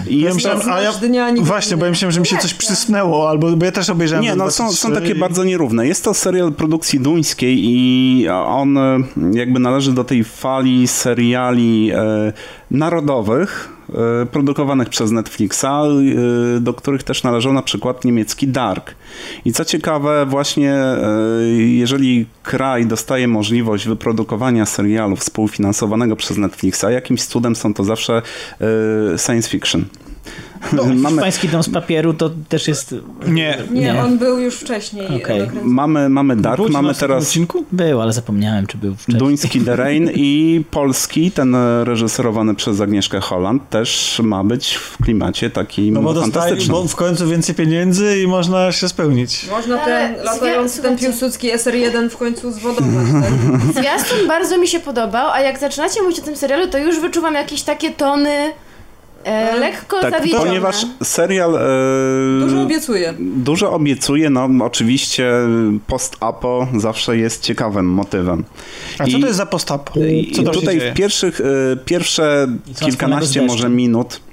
I 0.08 0.20
Ja 0.20 0.34
myślałem, 0.34 0.62
a 0.72 0.82
ja, 0.82 0.92
dnia, 0.94 1.34
właśnie, 1.42 1.78
bo 1.78 1.86
ja 1.86 1.92
myślałem, 1.92 2.12
że 2.12 2.20
mi 2.20 2.28
się 2.28 2.38
coś 2.38 2.54
przysnęło, 2.54 3.30
albo 3.30 3.52
bo 3.52 3.66
ja 3.66 3.72
też 3.72 3.90
obejrzałem. 3.90 4.24
Nie, 4.26 4.36
no 4.36 4.52
są, 4.52 4.72
są 4.72 4.92
takie 4.92 5.12
i- 5.12 5.16
bardzo 5.20 5.44
nierówne. 5.44 5.88
Jest 5.88 6.04
to 6.04 6.14
serial 6.14 6.54
produkcji 6.54 7.00
duńskiej 7.00 7.60
i 7.64 8.28
on 8.30 8.78
e, 8.78 8.98
jakby 9.34 9.60
należy 9.60 9.94
do 9.94 10.04
tej 10.04 10.24
fali 10.24 10.88
seriali 10.88 11.92
e, 11.96 12.34
narodowych, 12.72 13.70
produkowanych 14.32 14.90
przez 14.90 15.12
Netflixa, 15.12 15.66
e, 15.66 16.60
do 16.60 16.74
których 16.74 17.04
też 17.04 17.24
należał 17.24 17.54
na 17.54 17.62
przykład 17.62 18.06
niemiecki 18.06 18.48
Dark. 18.48 18.96
I 19.46 19.54
co 19.54 19.66
ciekawe, 19.66 20.26
właśnie 20.26 20.74
e, 20.74 21.00
jeżeli 21.58 22.26
kraj 22.44 22.86
dostaje 22.86 23.28
możliwość 23.28 23.88
wyprodukowania 23.88 24.66
serialu 24.66 25.16
współfinansowanego 25.16 26.16
przez 26.16 26.38
Netflixa, 26.38 26.84
jakimś 26.90 27.24
cudem 27.26 27.56
są 27.56 27.74
to 27.74 27.84
zawsze 27.84 28.22
e, 28.62 29.18
science 29.18 29.50
fiction. 29.50 29.86
Hiszpański 31.08 31.50
dom 31.50 31.64
z 31.64 31.70
papieru 31.70 32.14
to 32.14 32.32
też 32.50 32.68
jest... 32.68 32.96
Nie. 33.28 33.58
Nie, 33.72 33.82
Nie. 33.82 34.04
on 34.04 34.18
był 34.18 34.40
już 34.40 34.56
wcześniej. 34.56 35.12
Nakręcony. 35.12 35.62
mamy, 35.64 36.10
mamy 36.10 36.36
Dark, 36.36 36.62
na 36.64 36.70
mamy 36.70 36.96
teraz... 36.96 37.24
odcinku? 37.24 37.66
Był, 37.72 38.02
ale 38.02 38.14
zapomniałem, 38.14 38.68
czy 38.68 38.78
był 38.78 38.96
wcześniej. 38.96 39.18
Duński 39.18 39.62
The 39.62 39.76
Rain 39.76 40.10
i 40.14 40.64
polski, 40.72 41.32
ten 41.32 41.56
reżyserowany 41.84 42.56
przez 42.56 42.82
Agnieszkę 42.82 43.20
Holland, 43.20 43.70
też 43.70 44.22
ma 44.24 44.44
być 44.44 44.74
w 44.76 44.98
klimacie 45.04 45.50
takim 45.50 45.94
No 45.94 46.02
bo 46.02 46.14
dostaje, 46.14 46.34
fantastycznym. 46.34 46.78
bo 46.78 46.88
w 46.88 46.96
końcu 46.96 47.28
więcej 47.28 47.56
pieniędzy 47.56 48.20
i 48.20 48.28
można 48.28 48.72
się 48.72 48.90
spełnić. 48.90 49.48
Można 49.52 49.82
Ale 49.82 50.14
ten 50.16 50.26
latający, 50.26 50.82
ten. 50.82 50.98
Piłsudski 50.98 51.52
SR1 51.54 52.10
w 52.10 52.18
końcu 52.18 52.52
zwodować. 52.52 52.84
Tak? 53.14 53.84
Zwiastun 53.84 54.28
bardzo 54.28 54.58
mi 54.58 54.68
się 54.68 54.80
podobał, 54.80 55.30
a 55.32 55.40
jak 55.40 55.60
zaczynacie 55.60 56.02
mówić 56.02 56.20
o 56.20 56.24
tym 56.24 56.36
serialu, 56.36 56.68
to 56.68 56.78
już 56.78 57.00
wyczuwam 57.00 57.34
jakieś 57.34 57.62
takie 57.62 57.92
tony 57.92 58.52
e, 59.24 59.60
lekko 59.60 60.02
Tak, 60.02 60.12
zawiedzione. 60.12 60.46
ponieważ 60.46 60.86
serial 61.04 61.56
e, 61.56 61.60
Dużo 62.40 62.62
obiecuje. 62.62 63.14
dużo 63.20 63.72
obiecuje, 63.74 64.30
no 64.30 64.50
oczywiście 64.66 65.32
post-apo 65.88 66.68
zawsze 66.78 67.18
jest 67.18 67.42
ciekawym 67.44 67.86
motywem. 67.86 68.44
A 69.00 69.04
co 69.04 69.10
I- 69.18 69.22
to 69.22 69.28
jest 69.28 69.38
za 69.38 69.46
postapo? 69.46 70.00
I 70.00 70.32
Co 70.36 70.44
tam 70.44 70.54
tutaj 70.54 70.80
w 70.80 70.94
pierwszych, 70.94 71.42
e, 71.42 71.44
pierwsze 71.86 72.48
I 72.68 72.74
co 72.76 72.86
kilkanaście 72.86 73.42
może 73.42 73.70
minut 73.70 74.20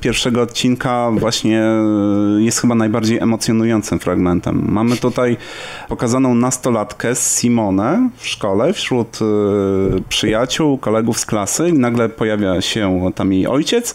pierwszego 0.00 0.42
odcinka 0.42 1.10
właśnie 1.10 1.62
e, 1.62 2.42
jest 2.42 2.60
chyba 2.60 2.74
najbardziej 2.74 3.18
emocjonującym 3.18 3.98
fragmentem. 3.98 4.64
Mamy 4.68 4.96
tutaj 4.96 5.36
pokazaną 5.88 6.34
nastolatkę 6.34 7.14
z 7.14 7.38
Simone 7.38 8.10
w 8.16 8.26
szkole 8.26 8.72
wśród 8.72 9.18
e, 9.22 9.24
przyjaciół, 10.08 10.78
kolegów 10.78 11.18
z 11.18 11.26
klasy 11.26 11.72
nagle 11.72 12.08
pojawia 12.08 12.60
się 12.60 13.10
tam 13.14 13.32
jej 13.32 13.46
ojciec 13.46 13.94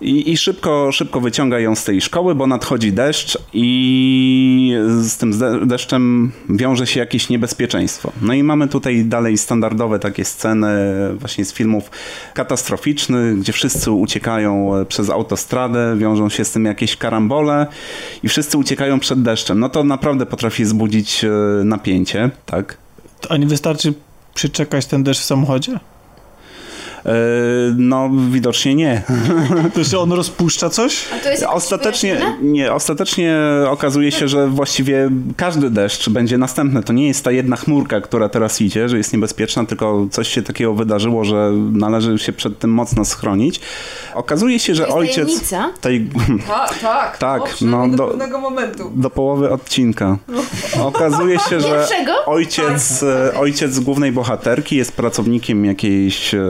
i, 0.00 0.32
i 0.32 0.36
szybko, 0.36 0.92
szybko 0.92 1.20
wyciąga 1.20 1.58
ją 1.58 1.74
z 1.74 1.84
tej 1.84 2.00
szkoły, 2.00 2.34
bo 2.34 2.46
nadchodzi 2.46 2.92
deszcz 2.92 3.38
i 3.52 4.72
z 5.00 5.16
tym 5.16 5.32
deszczem 5.66 6.32
wiąże 6.48 6.86
się 6.86 7.00
jakieś 7.00 7.28
niebezpieczeństwo. 7.28 8.12
No 8.22 8.32
i 8.32 8.42
mamy 8.42 8.68
tutaj 8.68 9.04
dalej 9.04 9.38
standardowe 9.38 9.98
takie 9.98 10.24
sceny 10.24 10.68
właśnie 11.14 11.44
z 11.44 11.52
filmów 11.52 11.90
katastroficznych, 12.34 13.38
gdzie 13.38 13.52
wszyscy 13.52 13.90
uciekają 13.90 14.70
przez 14.88 15.10
autostradę, 15.10 15.96
wiążą 15.98 16.28
się 16.28 16.44
z 16.44 16.50
tym 16.52 16.64
jakieś 16.64 16.96
karambole 16.96 17.66
i 18.22 18.28
wszyscy 18.28 18.58
uciekają 18.58 19.00
przed 19.00 19.22
deszczem. 19.22 19.60
No 19.60 19.68
to 19.68 19.84
naprawdę 19.84 20.26
potrafi 20.26 20.64
zbudzić 20.64 21.24
e, 21.24 21.30
napięcie, 21.64 22.30
tak? 22.46 22.78
A 23.28 23.36
nie 23.36 23.46
wystarczy 23.46 23.94
przyczekać 24.34 24.86
ten 24.86 25.02
deszcz 25.02 25.20
w 25.20 25.24
samochodzie? 25.24 25.80
E, 27.06 27.10
No 27.76 28.10
widocznie 28.30 28.74
nie. 28.74 29.02
To 29.74 29.84
się 29.84 29.98
on 29.98 30.12
rozpuszcza 30.12 30.70
coś? 30.70 31.04
A 31.16 31.18
to 31.18 31.30
jest 31.30 31.42
jakieś 31.42 31.56
Ostatecznie, 31.56 32.20
nie, 32.42 32.72
ostatecznie 32.72 33.36
okazuje 33.68 34.12
się, 34.12 34.28
że 34.28 34.48
właściwie 34.48 35.10
każdy 35.36 35.70
deszcz 35.70 36.08
będzie 36.08 36.38
następny. 36.38 36.82
To 36.82 36.92
nie 36.92 37.06
jest 37.08 37.24
ta 37.24 37.30
jedna 37.30 37.56
chmurka, 37.56 38.00
która 38.00 38.28
teraz 38.28 38.60
idzie, 38.60 38.88
że 38.88 38.96
jest 38.98 39.12
niebezpieczna, 39.12 39.66
tylko 39.66 40.06
coś 40.10 40.28
się 40.28 40.42
takiego 40.42 40.74
wydarzyło, 40.74 41.24
że 41.24 41.52
należy 41.72 42.18
się 42.18 42.32
przed 42.32 42.58
tym 42.58 42.70
mocno 42.70 43.04
schronić. 43.04 43.60
Okazuje 44.14 44.58
się, 44.58 44.74
że 44.74 44.82
To 44.82 45.02
jest 45.02 45.18
ojciec 45.18 45.26
tajemnica? 45.50 45.70
tej 45.80 46.08
Tak, 46.48 46.78
tak. 46.78 47.18
Tak, 47.18 47.42
o, 47.42 47.46
no, 47.60 47.88
do 47.88 47.96
do- 47.96 48.06
pewnego 48.08 48.38
momentu. 48.40 48.90
do 48.96 49.10
połowy 49.10 49.50
odcinka. 49.50 50.16
Okazuje 50.82 51.38
się, 51.38 51.60
że 51.60 51.86
ojciec, 52.26 53.02
e, 53.02 53.32
ojciec 53.38 53.80
głównej 53.80 54.12
bohaterki 54.12 54.76
jest 54.76 54.92
pracownikiem 54.92 55.64
jakiejś 55.64 56.34
e, 56.34 56.40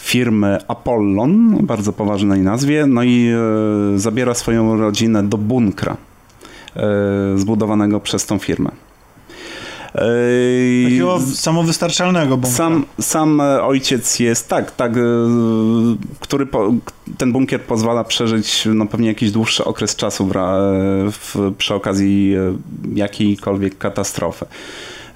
firmy 0.00 0.58
Apollon, 0.68 1.66
bardzo 1.66 1.92
poważnej 1.92 2.40
nazwie, 2.40 2.86
no 2.86 3.02
i 3.02 3.28
e, 3.94 3.98
zabiera 3.98 4.34
swoją 4.34 4.76
rodzinę 4.76 5.22
do 5.22 5.38
bunkra 5.38 5.96
e, 6.76 6.82
zbudowanego 7.36 8.00
przez 8.00 8.26
tą 8.26 8.38
firmę. 8.38 8.70
E, 9.94 10.04
Takiego 10.84 11.20
samowystarczalnego 11.20 12.36
bomba. 12.36 12.56
sam, 12.56 12.84
sam 13.00 13.40
ojciec 13.62 14.18
jest, 14.18 14.48
tak, 14.48 14.70
tak, 14.70 14.92
który 16.20 16.46
po, 16.46 16.72
ten 17.18 17.32
bunkier 17.32 17.60
pozwala 17.60 18.04
przeżyć 18.04 18.68
no, 18.74 18.86
pewnie 18.86 19.08
jakiś 19.08 19.30
dłuższy 19.30 19.64
okres 19.64 19.96
czasu 19.96 20.28
w, 21.12 21.52
przy 21.58 21.74
okazji 21.74 22.34
jakiejkolwiek 22.94 23.78
katastrofy. 23.78 24.46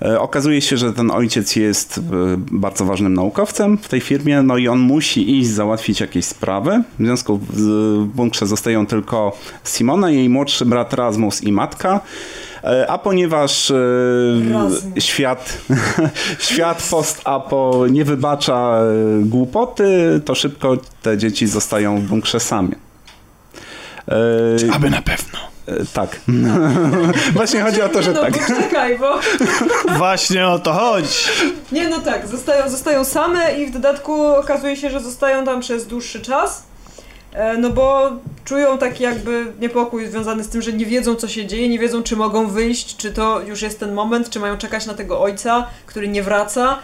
E, 0.02 0.20
okazuje 0.20 0.60
się, 0.60 0.76
że 0.76 0.92
ten 0.92 1.10
ojciec 1.10 1.56
jest 1.56 1.98
e, 1.98 2.02
bardzo 2.36 2.84
ważnym 2.84 3.14
naukowcem 3.14 3.78
w 3.78 3.88
tej 3.88 4.00
firmie, 4.00 4.42
no 4.42 4.56
i 4.56 4.68
on 4.68 4.78
musi 4.78 5.38
iść 5.38 5.48
załatwić 5.50 6.00
jakieś 6.00 6.24
sprawy. 6.24 6.82
W 6.98 7.04
związku 7.04 7.40
z 7.54 7.68
w 7.98 8.06
bunkrze 8.06 8.46
zostają 8.46 8.86
tylko 8.86 9.36
Simona, 9.64 10.10
jej 10.10 10.28
młodszy 10.28 10.66
brat 10.66 10.94
Rasmus 10.94 11.42
i 11.42 11.52
matka. 11.52 12.00
E, 12.64 12.90
A 12.90 12.98
ponieważ 12.98 13.70
e, 13.70 15.00
świat, 15.00 15.58
świat 16.48 16.88
post-apo 16.90 17.86
nie 17.90 18.04
wybacza 18.04 18.80
głupoty, 19.20 20.20
to 20.24 20.34
szybko 20.34 20.76
te 21.02 21.18
dzieci 21.18 21.46
zostają 21.46 22.00
w 22.00 22.04
bunkrze 22.04 22.40
same. 22.40 22.70
E, 24.08 24.72
Aby 24.72 24.90
na 24.90 25.02
pewno. 25.02 25.57
E, 25.68 25.84
tak. 25.92 26.20
Właśnie 27.34 27.62
chodzi 27.62 27.82
o 27.82 27.88
to, 27.88 28.02
że 28.02 28.12
no, 28.12 28.20
tak. 28.20 28.32
poczekaj, 28.32 28.98
bo... 28.98 29.20
Właśnie 29.98 30.46
o 30.46 30.58
to 30.58 30.72
chodzi. 30.72 31.08
Nie, 31.72 31.88
no 31.88 31.98
tak, 31.98 32.26
zostają, 32.28 32.68
zostają 32.70 33.04
same 33.04 33.58
i 33.58 33.66
w 33.66 33.70
dodatku 33.70 34.26
okazuje 34.26 34.76
się, 34.76 34.90
że 34.90 35.00
zostają 35.00 35.44
tam 35.44 35.60
przez 35.60 35.86
dłuższy 35.86 36.20
czas. 36.20 36.62
E, 37.32 37.58
No 37.58 37.70
bo 37.70 38.10
czują 38.44 38.78
taki 38.78 39.02
jakby 39.02 39.52
niepokój 39.60 40.06
związany 40.06 40.44
z 40.44 40.48
tym, 40.48 40.62
że 40.62 40.72
nie 40.72 40.86
wiedzą 40.86 41.14
co 41.14 41.28
się 41.28 41.46
dzieje, 41.46 41.68
nie 41.68 41.78
wiedzą 41.78 42.02
czy 42.02 42.16
mogą 42.16 42.48
wyjść, 42.48 42.96
czy 42.96 43.12
to 43.12 43.40
już 43.40 43.62
jest 43.62 43.80
ten 43.80 43.94
moment, 43.94 44.30
czy 44.30 44.40
mają 44.40 44.58
czekać 44.58 44.86
na 44.86 44.94
tego 44.94 45.20
ojca, 45.20 45.66
który 45.86 46.08
nie 46.08 46.22
wraca. 46.22 46.78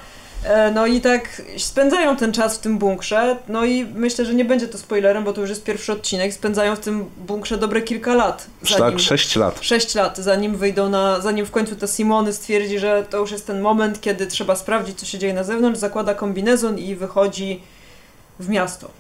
E, 0.44 0.70
No 0.70 0.86
i 0.86 1.00
tak 1.00 1.42
spędzają 1.58 2.16
ten 2.16 2.32
czas 2.32 2.56
w 2.56 2.60
tym 2.60 2.78
bunkrze, 2.78 3.36
no 3.48 3.64
i 3.64 3.84
myślę, 3.84 4.24
że 4.24 4.34
nie 4.34 4.44
będzie 4.44 4.68
to 4.68 4.78
spoilerem, 4.78 5.24
bo 5.24 5.32
to 5.32 5.40
już 5.40 5.50
jest 5.50 5.64
pierwszy 5.64 5.92
odcinek, 5.92 6.34
spędzają 6.34 6.76
w 6.76 6.80
tym 6.80 7.04
bunkrze 7.26 7.58
dobre 7.58 7.82
kilka 7.82 8.14
lat. 8.14 8.46
Tak, 8.78 8.98
6 9.00 9.36
lat. 9.36 9.58
6 9.60 9.94
lat, 9.94 10.18
zanim 10.18 10.56
wyjdą 10.56 10.88
na, 10.88 11.20
zanim 11.20 11.46
w 11.46 11.50
końcu 11.50 11.76
ta 11.76 11.86
Simony 11.86 12.32
stwierdzi, 12.32 12.78
że 12.78 13.04
to 13.10 13.18
już 13.18 13.30
jest 13.32 13.46
ten 13.46 13.60
moment, 13.60 14.00
kiedy 14.00 14.26
trzeba 14.26 14.56
sprawdzić, 14.56 15.00
co 15.00 15.06
się 15.06 15.18
dzieje 15.18 15.34
na 15.34 15.44
zewnątrz, 15.44 15.78
zakłada 15.78 16.14
kombinezon 16.14 16.78
i 16.78 16.94
wychodzi 16.94 17.60
w 18.40 18.48
miasto. 18.48 18.90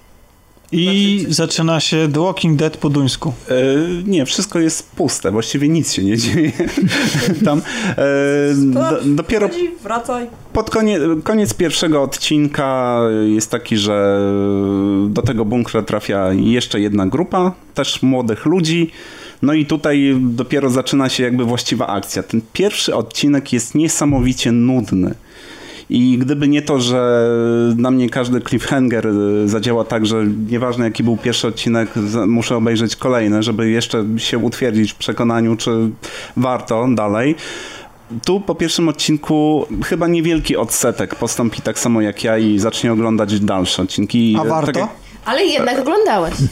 I 0.74 1.18
Znaczy, 1.20 1.34
zaczyna 1.34 1.80
się 1.80 2.08
The 2.12 2.20
Walking 2.20 2.58
Dead 2.58 2.76
po 2.76 2.90
duńsku. 2.90 3.32
E, 3.48 3.54
nie, 4.06 4.26
wszystko 4.26 4.58
jest 4.58 4.90
puste, 4.90 5.30
właściwie 5.30 5.68
nic 5.68 5.92
się 5.92 6.04
nie 6.04 6.18
dzieje. 6.18 6.52
Tam 7.44 7.62
e, 7.88 8.54
do, 8.54 8.80
dopiero 9.04 9.48
Chodzi, 9.48 9.70
wracaj. 9.82 10.26
pod 10.52 10.70
konie, 10.70 10.98
koniec 11.24 11.54
pierwszego 11.54 12.02
odcinka 12.02 13.00
jest 13.26 13.50
taki, 13.50 13.76
że 13.76 14.20
do 15.08 15.22
tego 15.22 15.44
bunkra 15.44 15.82
trafia 15.82 16.32
jeszcze 16.32 16.80
jedna 16.80 17.06
grupa, 17.06 17.52
też 17.74 18.02
młodych 18.02 18.46
ludzi. 18.46 18.90
No 19.42 19.52
i 19.52 19.66
tutaj 19.66 20.16
dopiero 20.20 20.70
zaczyna 20.70 21.08
się 21.08 21.22
jakby 21.22 21.44
właściwa 21.44 21.86
akcja. 21.86 22.22
Ten 22.22 22.40
pierwszy 22.52 22.94
odcinek 22.94 23.52
jest 23.52 23.74
niesamowicie 23.74 24.52
nudny. 24.52 25.14
I 25.90 26.18
gdyby 26.18 26.48
nie 26.48 26.62
to, 26.62 26.80
że 26.80 27.28
na 27.76 27.90
mnie 27.90 28.10
każdy 28.10 28.40
cliffhanger 28.40 29.06
y, 29.06 29.48
zadziała 29.48 29.84
tak, 29.84 30.06
że 30.06 30.26
nieważne 30.50 30.84
jaki 30.84 31.02
był 31.04 31.16
pierwszy 31.16 31.48
odcinek, 31.48 31.88
muszę 32.26 32.56
obejrzeć 32.56 32.96
kolejne, 32.96 33.42
żeby 33.42 33.70
jeszcze 33.70 34.04
się 34.16 34.38
utwierdzić 34.38 34.92
w 34.92 34.96
przekonaniu, 34.96 35.56
czy 35.56 35.70
warto 36.36 36.86
dalej. 36.94 37.34
Tu 38.26 38.40
po 38.40 38.54
pierwszym 38.54 38.88
odcinku 38.88 39.66
chyba 39.84 40.08
niewielki 40.08 40.56
odsetek 40.56 41.14
postąpi 41.14 41.62
tak 41.62 41.78
samo 41.78 42.00
jak 42.00 42.24
ja 42.24 42.38
i 42.38 42.58
zacznie 42.58 42.92
oglądać 42.92 43.40
dalsze 43.40 43.82
odcinki. 43.82 44.36
A 44.40 44.44
warto? 44.44 44.72
Tak, 44.72 44.76
jak- 44.76 45.03
Ale 45.24 45.44
jednak 45.44 45.78
oglądałeś. 45.78 46.34
y, 46.34 46.46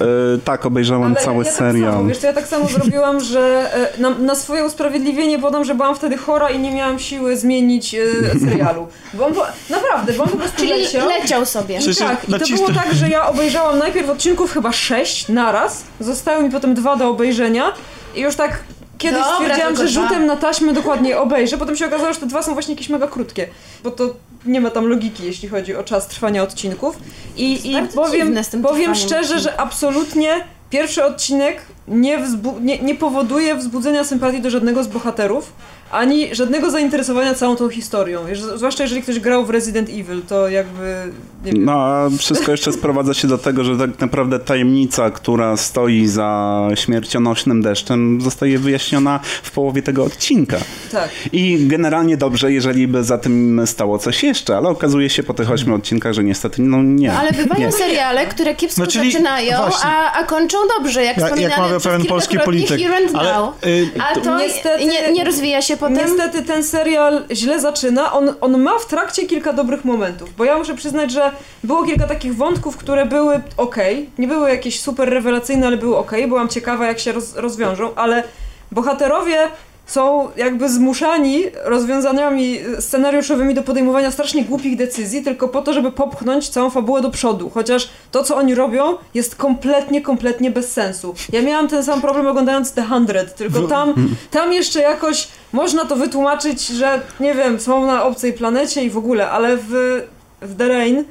tak 0.45 0.67
obejrzałem 0.67 1.17
cały 1.17 1.45
ja 1.45 1.51
Tak 1.51 1.59
serial. 1.59 1.93
samo, 1.93 2.05
wiesz, 2.09 2.19
to 2.19 2.27
ja 2.27 2.33
tak 2.33 2.47
samo 2.47 2.67
zrobiłam, 2.69 3.21
że 3.21 3.71
e, 3.75 4.01
na, 4.01 4.11
na 4.11 4.35
swoje 4.35 4.65
usprawiedliwienie 4.65 5.39
podam, 5.39 5.65
że 5.65 5.75
byłam 5.75 5.95
wtedy 5.95 6.17
chora 6.17 6.51
i 6.51 6.59
nie 6.59 6.73
miałam 6.73 6.99
siły 6.99 7.37
zmienić 7.37 7.95
e, 7.95 8.01
serialu. 8.41 8.89
Bo 9.15 9.27
on 9.27 9.35
po, 9.35 9.47
naprawdę, 9.71 10.13
bo 10.13 10.23
on 10.25 10.29
po 10.31 10.37
prostu 10.37 10.57
Czyli 10.57 10.71
leciał. 10.71 11.09
leciał 11.09 11.47
sobie. 11.47 11.79
I 11.91 11.97
tak, 11.97 12.29
i 12.29 12.33
to 12.33 12.57
było 12.57 12.69
tak, 12.69 12.95
że 12.95 13.09
ja 13.09 13.27
obejrzałam 13.27 13.79
najpierw 13.79 14.11
odcinków 14.11 14.53
chyba 14.53 14.73
sześć 14.73 15.29
naraz, 15.29 15.83
zostały 16.01 16.43
mi 16.43 16.51
potem 16.51 16.75
dwa 16.75 16.97
do 16.97 17.09
obejrzenia 17.09 17.73
i 18.15 18.21
już 18.21 18.37
tak 18.37 18.59
kiedyś 18.99 19.21
Dobra, 19.21 19.35
stwierdziłam, 19.35 19.77
że 19.77 19.89
rzutem 19.89 20.27
na 20.27 20.37
taśmę 20.37 20.73
dokładnie 20.73 21.19
obejrzę, 21.19 21.59
potem 21.59 21.77
się 21.77 21.87
okazało, 21.87 22.13
że 22.13 22.21
te 22.21 22.27
dwa 22.27 22.43
są 22.43 22.53
właśnie 22.53 22.75
jakieś 22.75 22.89
mega 22.89 23.07
krótkie, 23.09 23.49
bo 23.85 23.91
to 23.91 24.05
nie 24.47 24.61
ma 24.61 24.71
tam 24.71 24.87
logiki, 24.87 25.25
jeśli 25.25 25.49
chodzi 25.49 25.75
o 25.75 25.85
czas 25.85 26.09
trwania 26.09 26.43
odcinków. 26.43 26.99
I, 27.37 27.71
i 27.73 27.77
powiem, 27.95 28.35
powiem 28.63 28.95
szczerze, 28.95 29.39
że 29.39 29.61
absolutnie 29.61 30.45
pierwszy 30.71 31.05
odcinek 31.05 31.63
nie, 31.89 32.19
nie, 32.61 32.79
nie 32.79 32.95
powoduje 32.95 33.55
wzbudzenia 33.55 34.05
sympatii 34.05 34.41
do 34.41 34.51
żadnego 34.51 34.85
z 34.85 34.89
bohaterów, 34.89 35.53
ani 35.93 36.35
żadnego 36.35 36.71
zainteresowania 36.71 37.35
całą 37.35 37.57
tą 37.57 37.69
historią. 37.69 38.21
Zwłaszcza 38.57 38.83
jeżeli 38.83 39.03
ktoś 39.03 39.21
grał 39.21 39.45
w 39.47 39.51
Resident 39.51 39.89
Evil, 39.89 40.23
to 40.29 40.49
jakby 40.49 41.13
nie 41.45 41.53
wiem. 41.53 41.65
No 41.65 41.73
a 41.73 42.11
wszystko 42.19 42.51
jeszcze 42.53 42.73
sprowadza 42.73 43.15
się 43.15 43.29
do 43.29 43.39
tego, 43.39 43.65
że 43.65 43.79
tak 43.79 44.01
naprawdę 44.01 44.39
tajemnica, 44.39 45.11
która 45.11 45.57
stoi 45.57 46.07
za 46.07 46.61
śmiercionośnym 46.75 47.63
deszczem, 47.63 48.21
zostaje 48.21 48.59
wyjaśniona 48.59 49.21
w 49.43 49.51
połowie 49.51 49.83
tego 49.83 50.05
odcinka. 50.05 50.57
Tak. 50.93 51.09
I 51.33 51.67
generalnie 51.67 52.17
dobrze, 52.17 52.53
jeżeli 52.53 52.89
by 52.89 53.05
za 53.05 53.19
tym 53.19 53.63
stało 53.67 53.99
coś 53.99 54.23
jeszcze, 54.23 54.57
ale 54.57 54.69
okazuje 54.69 55.11
się 55.11 55.23
po 55.23 55.35
tych 55.35 55.51
ośmiu 55.51 55.75
odcinkach, 55.75 56.13
że 56.13 56.25
niestety 56.25 56.63
no 56.63 56.83
nie. 56.83 57.13
Ale 57.13 57.33
bywają 57.33 57.67
nie. 57.67 57.73
seriale, 57.73 58.27
które 58.27 58.55
kiepsko 58.55 58.81
No, 58.83 58.87
czyli- 58.87 59.13
zaczynają, 59.13 59.59
a, 59.85 60.13
a 60.13 60.25
kończą 60.25 60.59
dobrze, 60.79 61.05
jak, 61.05 61.17
Jak, 61.17 61.27
wspominany 61.27 61.51
jak 61.51 61.61
mawiał 61.61 61.81
przez 61.81 61.93
pewien 61.93 62.07
polski 62.07 62.39
polityk. 62.39 62.81
Ale 63.15 63.49
y, 63.67 63.91
A 64.11 64.21
to 64.21 64.39
Niestety- 64.39 64.85
nie, 64.87 65.13
nie 65.13 65.25
rozwija 65.25 65.63
się 65.63 65.77
potem? 65.83 66.07
Niestety 66.07 66.43
ten 66.43 66.65
serial 66.65 67.25
źle 67.31 67.61
zaczyna. 67.61 68.13
On, 68.13 68.35
on 68.41 68.63
ma 68.63 68.79
w 68.79 68.87
trakcie 68.87 69.27
kilka 69.27 69.53
dobrych 69.53 69.85
momentów, 69.85 70.37
bo 70.37 70.45
ja 70.45 70.59
muszę 70.59 70.75
przyznać, 70.75 71.11
że 71.13 71.31
było 71.65 71.85
kilka 71.85 72.07
takich 72.07 72.37
wątków, 72.37 72.77
które 72.77 73.07
były 73.07 73.41
ok. 73.57 73.77
Nie 74.19 74.29
były 74.29 74.51
jakieś 74.51 74.81
super 74.81 75.09
rewelacyjne, 75.09 75.67
ale 75.67 75.77
były 75.77 75.97
ok. 75.97 76.13
Byłam 76.29 76.49
ciekawa, 76.49 76.87
jak 76.87 76.99
się 76.99 77.13
roz, 77.13 77.37
rozwiążą, 77.37 77.95
ale 77.95 78.25
bohaterowie 78.73 79.49
są 79.93 80.31
jakby 80.37 80.69
zmuszani 80.69 81.45
rozwiązaniami 81.65 82.59
scenariuszowymi 82.81 83.55
do 83.55 83.63
podejmowania 83.63 84.11
strasznie 84.11 84.45
głupich 84.45 84.77
decyzji, 84.77 85.23
tylko 85.23 85.49
po 85.49 85.63
to, 85.63 85.73
żeby 85.73 85.93
popchnąć 85.93 86.49
całą 86.49 86.71
fabułę 86.71 87.01
do 87.01 87.11
przodu. 87.11 87.51
Chociaż 87.51 87.89
to, 88.11 88.23
co 88.25 88.37
oni 88.37 88.55
robią, 88.55 88.95
jest 89.15 89.37
kompletnie, 89.37 90.03
kompletnie 90.03 90.51
bez 90.51 90.73
sensu. 90.73 91.15
Ja 91.33 91.43
miałam 91.43 91.69
ten 91.69 91.85
sam 91.85 92.01
problem 92.01 92.27
oglądając 92.27 92.73
The 92.73 92.83
Hundred, 92.83 93.35
tylko 93.35 93.63
tam, 93.63 93.95
tam 94.31 94.53
jeszcze 94.53 94.81
jakoś 94.81 95.29
można 95.53 95.85
to 95.85 95.97
wytłumaczyć, 95.97 96.67
że 96.67 97.01
nie 97.21 97.35
wiem, 97.35 97.61
są 97.61 97.87
na 97.87 98.05
obcej 98.05 98.33
planecie 98.33 98.85
i 98.85 98.91
w 98.91 98.99
ogóle, 98.99 99.31
ale 99.31 99.57
w, 99.57 100.03
w 100.43 100.57
The 100.57 100.69
Rain 100.69 101.05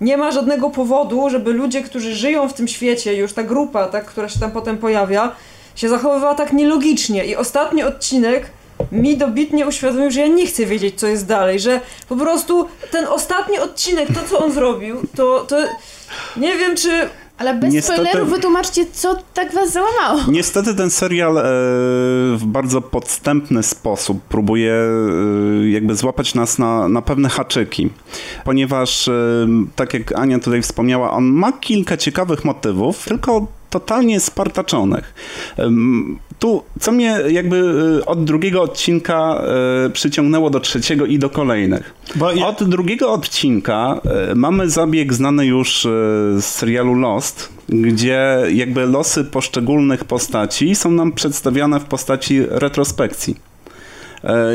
nie 0.00 0.16
ma 0.16 0.30
żadnego 0.30 0.70
powodu, 0.70 1.30
żeby 1.30 1.52
ludzie, 1.52 1.82
którzy 1.82 2.14
żyją 2.14 2.48
w 2.48 2.54
tym 2.54 2.68
świecie, 2.68 3.14
już 3.14 3.32
ta 3.32 3.42
grupa, 3.42 3.86
tak, 3.86 4.06
która 4.06 4.28
się 4.28 4.40
tam 4.40 4.50
potem 4.50 4.78
pojawia, 4.78 5.32
się 5.76 5.88
zachowywała 5.88 6.34
tak 6.34 6.52
nielogicznie. 6.52 7.26
I 7.26 7.36
ostatni 7.36 7.82
odcinek 7.82 8.50
mi 8.92 9.16
dobitnie 9.16 9.66
uświadomił, 9.66 10.10
że 10.10 10.20
ja 10.20 10.26
nie 10.26 10.46
chcę 10.46 10.66
wiedzieć, 10.66 10.94
co 11.00 11.06
jest 11.06 11.26
dalej, 11.26 11.60
że 11.60 11.80
po 12.08 12.16
prostu 12.16 12.68
ten 12.90 13.06
ostatni 13.08 13.58
odcinek, 13.58 14.08
to 14.08 14.20
co 14.30 14.44
on 14.44 14.52
zrobił, 14.52 14.96
to, 15.16 15.44
to 15.48 15.56
nie 16.36 16.56
wiem, 16.58 16.76
czy 16.76 16.90
Ale 17.38 17.54
bez 17.54 17.74
Niestety- 17.74 18.02
spoilerów 18.02 18.30
wytłumaczcie, 18.30 18.86
co 18.92 19.16
tak 19.34 19.52
was 19.54 19.72
załamało. 19.72 20.20
Niestety 20.28 20.74
ten 20.74 20.90
serial 20.90 21.38
e, 21.38 21.42
w 22.36 22.42
bardzo 22.44 22.80
podstępny 22.80 23.62
sposób 23.62 24.22
próbuje 24.22 24.72
e, 24.72 25.68
jakby 25.68 25.96
złapać 25.96 26.34
nas 26.34 26.58
na, 26.58 26.88
na 26.88 27.02
pewne 27.02 27.28
haczyki, 27.28 27.90
ponieważ 28.44 29.08
e, 29.08 29.12
tak 29.76 29.94
jak 29.94 30.18
Ania 30.18 30.38
tutaj 30.38 30.62
wspomniała, 30.62 31.10
on 31.10 31.24
ma 31.24 31.52
kilka 31.52 31.96
ciekawych 31.96 32.44
motywów, 32.44 33.04
tylko 33.04 33.46
totalnie 33.70 34.20
spartaczonych. 34.20 35.14
Tu, 36.38 36.62
co 36.80 36.92
mnie 36.92 37.18
jakby 37.28 37.56
e, 38.02 38.06
od 38.06 38.24
drugiego 38.24 38.62
odcinka 38.62 39.42
e, 39.86 39.90
przyciągnęło 39.90 40.50
do 40.50 40.60
trzeciego 40.60 41.06
i 41.06 41.18
do 41.18 41.30
kolejnych. 41.30 41.94
Bo 42.16 42.32
ja- 42.32 42.46
Od 42.46 42.64
drugiego 42.64 43.12
odcinka 43.12 44.00
e, 44.30 44.34
mamy 44.34 44.70
zabieg 44.70 45.14
znany 45.14 45.46
już 45.46 45.82
z 46.36 46.44
serialu 46.44 46.94
Lost, 46.94 47.48
gdzie 47.68 48.36
jakby 48.52 48.86
losy 48.86 49.24
poszczególnych 49.24 50.04
postaci 50.04 50.74
są 50.74 50.90
nam 50.90 51.12
przedstawiane 51.12 51.80
w 51.80 51.84
postaci 51.84 52.40
retrospekcji. 52.48 53.36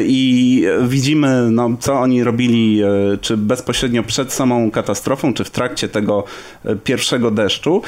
I 0.05 0.63
widzimy, 0.87 1.51
no, 1.51 1.69
co 1.79 1.93
oni 1.93 2.23
robili, 2.23 2.81
czy 3.21 3.37
bezpośrednio 3.37 4.03
przed 4.03 4.33
samą 4.33 4.71
katastrofą, 4.71 5.33
czy 5.33 5.43
w 5.43 5.49
trakcie 5.49 5.87
tego 5.89 6.23
pierwszego 6.83 7.31
deszczu. 7.31 7.81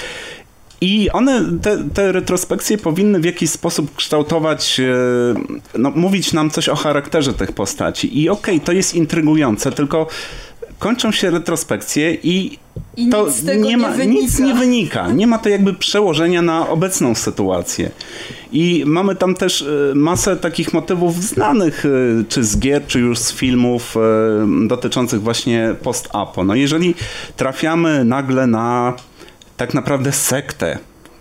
I 0.83 1.09
one, 1.11 1.59
te, 1.61 1.89
te 1.93 2.11
retrospekcje 2.11 2.77
powinny 2.77 3.19
w 3.19 3.25
jakiś 3.25 3.49
sposób 3.49 3.95
kształtować, 3.95 4.79
e, 4.79 4.83
no, 5.77 5.91
mówić 5.95 6.33
nam 6.33 6.49
coś 6.49 6.69
o 6.69 6.75
charakterze 6.75 7.33
tych 7.33 7.51
postaci. 7.51 8.21
I 8.21 8.29
okej, 8.29 8.59
to 8.59 8.71
jest 8.71 8.95
intrygujące, 8.95 9.71
tylko 9.71 10.07
kończą 10.79 11.11
się 11.11 11.31
retrospekcje 11.31 12.13
i 12.13 12.59
I 12.97 13.09
to 13.09 13.27
nie, 13.57 13.77
ma, 13.77 13.89
nie 13.89 13.95
wynika. 13.95 14.21
nic 14.21 14.39
nie 14.39 14.53
wynika. 14.53 15.11
Nie 15.11 15.27
ma 15.27 15.37
to 15.37 15.49
jakby 15.49 15.73
przełożenia 15.73 16.41
na 16.41 16.69
obecną 16.69 17.15
sytuację. 17.15 17.91
I 18.51 18.83
mamy 18.85 19.15
tam 19.15 19.35
też 19.35 19.61
e, 19.61 19.95
masę 19.95 20.37
takich 20.37 20.73
motywów 20.73 21.23
znanych, 21.23 21.85
e, 21.85 21.89
czy 22.29 22.43
z 22.43 22.59
gier, 22.59 22.87
czy 22.87 22.99
już 22.99 23.19
z 23.19 23.33
filmów 23.33 23.95
dotyczących 24.67 25.21
właśnie 25.21 25.75
post-apo. 25.83 26.43
No 26.43 26.55
jeżeli 26.55 26.95
trafiamy 27.35 28.05
nagle 28.05 28.47
na 28.47 28.93
tak 29.63 29.73
naprawdę 29.73 30.11
sektę, 30.11 30.79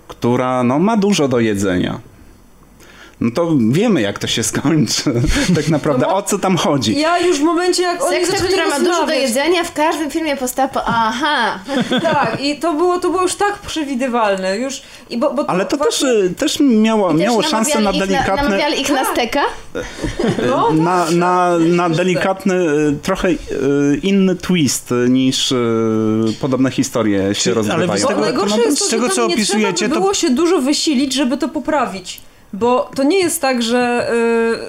która 0.08 0.62
no, 0.62 0.78
ma 0.78 0.96
dużo 0.96 1.28
do 1.28 1.40
jedzenia, 1.40 2.00
no 3.20 3.30
to 3.30 3.52
wiemy, 3.70 4.00
jak 4.00 4.18
to 4.18 4.26
się 4.26 4.42
skończy. 4.42 5.02
Tak 5.56 5.68
naprawdę, 5.68 6.06
No 6.06 6.12
bo- 6.12 6.18
o 6.18 6.22
co 6.22 6.38
tam 6.38 6.56
chodzi. 6.56 6.98
Ja 7.00 7.18
już 7.18 7.38
w 7.38 7.42
momencie, 7.42 7.82
jak 7.82 8.04
oni 8.04 8.26
Sekta, 8.26 8.44
która 8.44 8.68
ma 8.68 8.80
dużo 8.80 9.06
do 9.06 9.12
jedzenia, 9.12 9.64
w 9.64 9.72
każdym 9.72 10.10
filmie 10.10 10.36
postapo. 10.36 10.80
Aha! 10.86 11.58
Tak, 12.02 12.40
i 12.40 12.56
to 12.58 12.72
było, 12.72 12.98
to 12.98 13.10
było 13.10 13.22
już 13.22 13.34
tak 13.34 13.58
przewidywalne. 13.58 14.58
Już, 14.58 14.82
i 15.10 15.18
bo, 15.18 15.34
bo 15.34 15.50
Ale 15.50 15.66
to 15.66 15.76
właśnie- 15.76 16.08
też, 16.12 16.30
e, 16.30 16.34
też 16.34 16.60
miało, 16.60 17.10
I 17.10 17.12
też 17.14 17.22
miało 17.24 17.42
szansę 17.42 17.80
na 17.80 17.92
delikatne... 17.92 18.42
namawiali 18.42 18.80
ich 18.80 18.90
na 18.90 19.04
steka? 19.04 19.40
No, 20.50 20.72
na, 20.72 21.10
na, 21.10 21.58
na 21.58 21.88
tak. 21.88 21.96
delikatny, 21.96 22.54
e, 22.54 22.92
trochę 23.02 23.28
inny 24.02 24.36
twist 24.36 24.90
niż 25.08 25.54
podobne 26.40 26.70
historie 26.70 27.34
się 27.34 27.50
ale 27.50 27.54
rozgrywają. 27.54 28.04
z 28.04 28.08
tego- 28.08 28.20
najgorsze 28.20 28.56
no, 28.56 28.62
jest 28.62 28.78
to, 28.78 28.84
z 28.84 28.88
tego, 28.88 29.08
co 29.08 29.24
opisujecie, 29.26 29.72
trzeba 29.72 29.94
to- 29.94 30.00
było 30.00 30.14
się 30.14 30.30
dużo 30.30 30.60
wysilić, 30.60 31.12
żeby 31.14 31.36
to 31.38 31.48
poprawić. 31.48 32.20
Bo 32.52 32.90
to 32.94 33.02
nie 33.02 33.18
jest 33.18 33.40
tak, 33.40 33.62
że, 33.62 34.12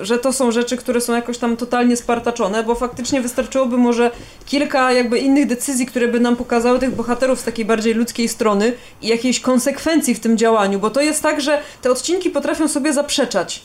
y, 0.01 0.05
że 0.05 0.17
to 0.17 0.33
są 0.33 0.51
rzeczy, 0.51 0.77
które 0.77 1.01
są 1.01 1.15
jakoś 1.15 1.37
tam 1.37 1.57
totalnie 1.57 1.97
spartaczone, 1.97 2.63
bo 2.63 2.75
faktycznie 2.75 3.21
wystarczyłoby 3.21 3.77
może 3.77 4.11
kilka 4.45 4.91
jakby 4.91 5.19
innych 5.19 5.47
decyzji, 5.47 5.85
które 5.85 6.07
by 6.07 6.19
nam 6.19 6.35
pokazały 6.35 6.79
tych 6.79 6.95
bohaterów 6.95 7.39
z 7.39 7.43
takiej 7.43 7.65
bardziej 7.65 7.93
ludzkiej 7.93 8.29
strony 8.29 8.73
i 9.01 9.07
jakiejś 9.07 9.39
konsekwencji 9.39 10.15
w 10.15 10.19
tym 10.19 10.37
działaniu, 10.37 10.79
bo 10.79 10.89
to 10.89 11.01
jest 11.01 11.23
tak, 11.23 11.41
że 11.41 11.61
te 11.81 11.91
odcinki 11.91 12.29
potrafią 12.29 12.67
sobie 12.67 12.93
zaprzeczać. 12.93 13.61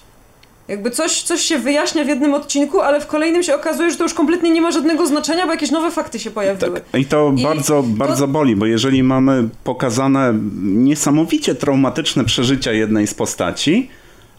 Jakby 0.69 0.91
coś, 0.91 1.23
coś 1.23 1.41
się 1.41 1.59
wyjaśnia 1.59 2.05
w 2.05 2.09
jednym 2.09 2.35
odcinku, 2.35 2.81
ale 2.81 3.01
w 3.01 3.07
kolejnym 3.07 3.43
się 3.43 3.55
okazuje, 3.55 3.91
że 3.91 3.97
to 3.97 4.03
już 4.03 4.15
kompletnie 4.15 4.51
nie 4.51 4.61
ma 4.61 4.71
żadnego 4.71 5.07
znaczenia, 5.07 5.47
bo 5.47 5.53
jakieś 5.53 5.71
nowe 5.71 5.91
fakty 5.91 6.19
się 6.19 6.31
pojawiły. 6.31 6.81
Tak. 6.81 7.01
I 7.01 7.05
to 7.05 7.33
I 7.37 7.43
bardzo, 7.43 7.83
bardzo 7.83 8.29
boli, 8.29 8.57
bo 8.57 8.67
jeżeli 8.67 9.03
mamy 9.03 9.49
pokazane 9.65 10.35
niesamowicie 10.63 11.55
traumatyczne 11.55 12.25
przeżycia 12.25 12.73
jednej 12.73 13.07
z 13.07 13.15
postaci, 13.15 13.91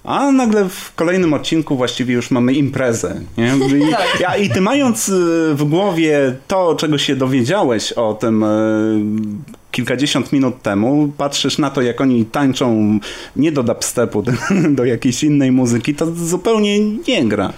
a 0.04 0.32
nagle 0.32 0.70
w 0.70 0.96
kolejnym 0.96 1.34
odcinku 1.34 1.78
właściwie 1.78 2.14
już 2.14 2.32
mamy 2.32 2.54
imprezę. 2.54 3.22
Nie? 3.38 3.54
I, 3.78 3.92
Tak. 3.92 4.20
ja, 4.20 4.38
I 4.38 4.50
ty 4.50 4.62
mając 4.62 5.10
y, 5.10 5.56
w 5.56 5.64
głowie 5.64 6.36
to, 6.48 6.76
czego 6.76 6.98
się 6.98 7.16
dowiedziałeś 7.16 7.92
o 7.92 8.14
tym 8.14 8.44
y, 8.44 8.48
kilkadziesiąt 9.72 10.34
minut 10.34 10.62
temu, 10.62 11.12
patrzysz 11.18 11.58
na 11.58 11.70
to, 11.70 11.82
jak 11.82 12.02
oni 12.02 12.26
tańczą 12.26 13.00
nie 13.36 13.52
do 13.52 13.64
dubstepu, 13.64 14.24
do 14.78 14.86
jakiejś 14.86 15.24
innej 15.24 15.52
muzyki, 15.52 15.96
to 15.96 16.06
zupełnie 16.16 16.80
nie 16.80 17.26
gra. 17.26 17.54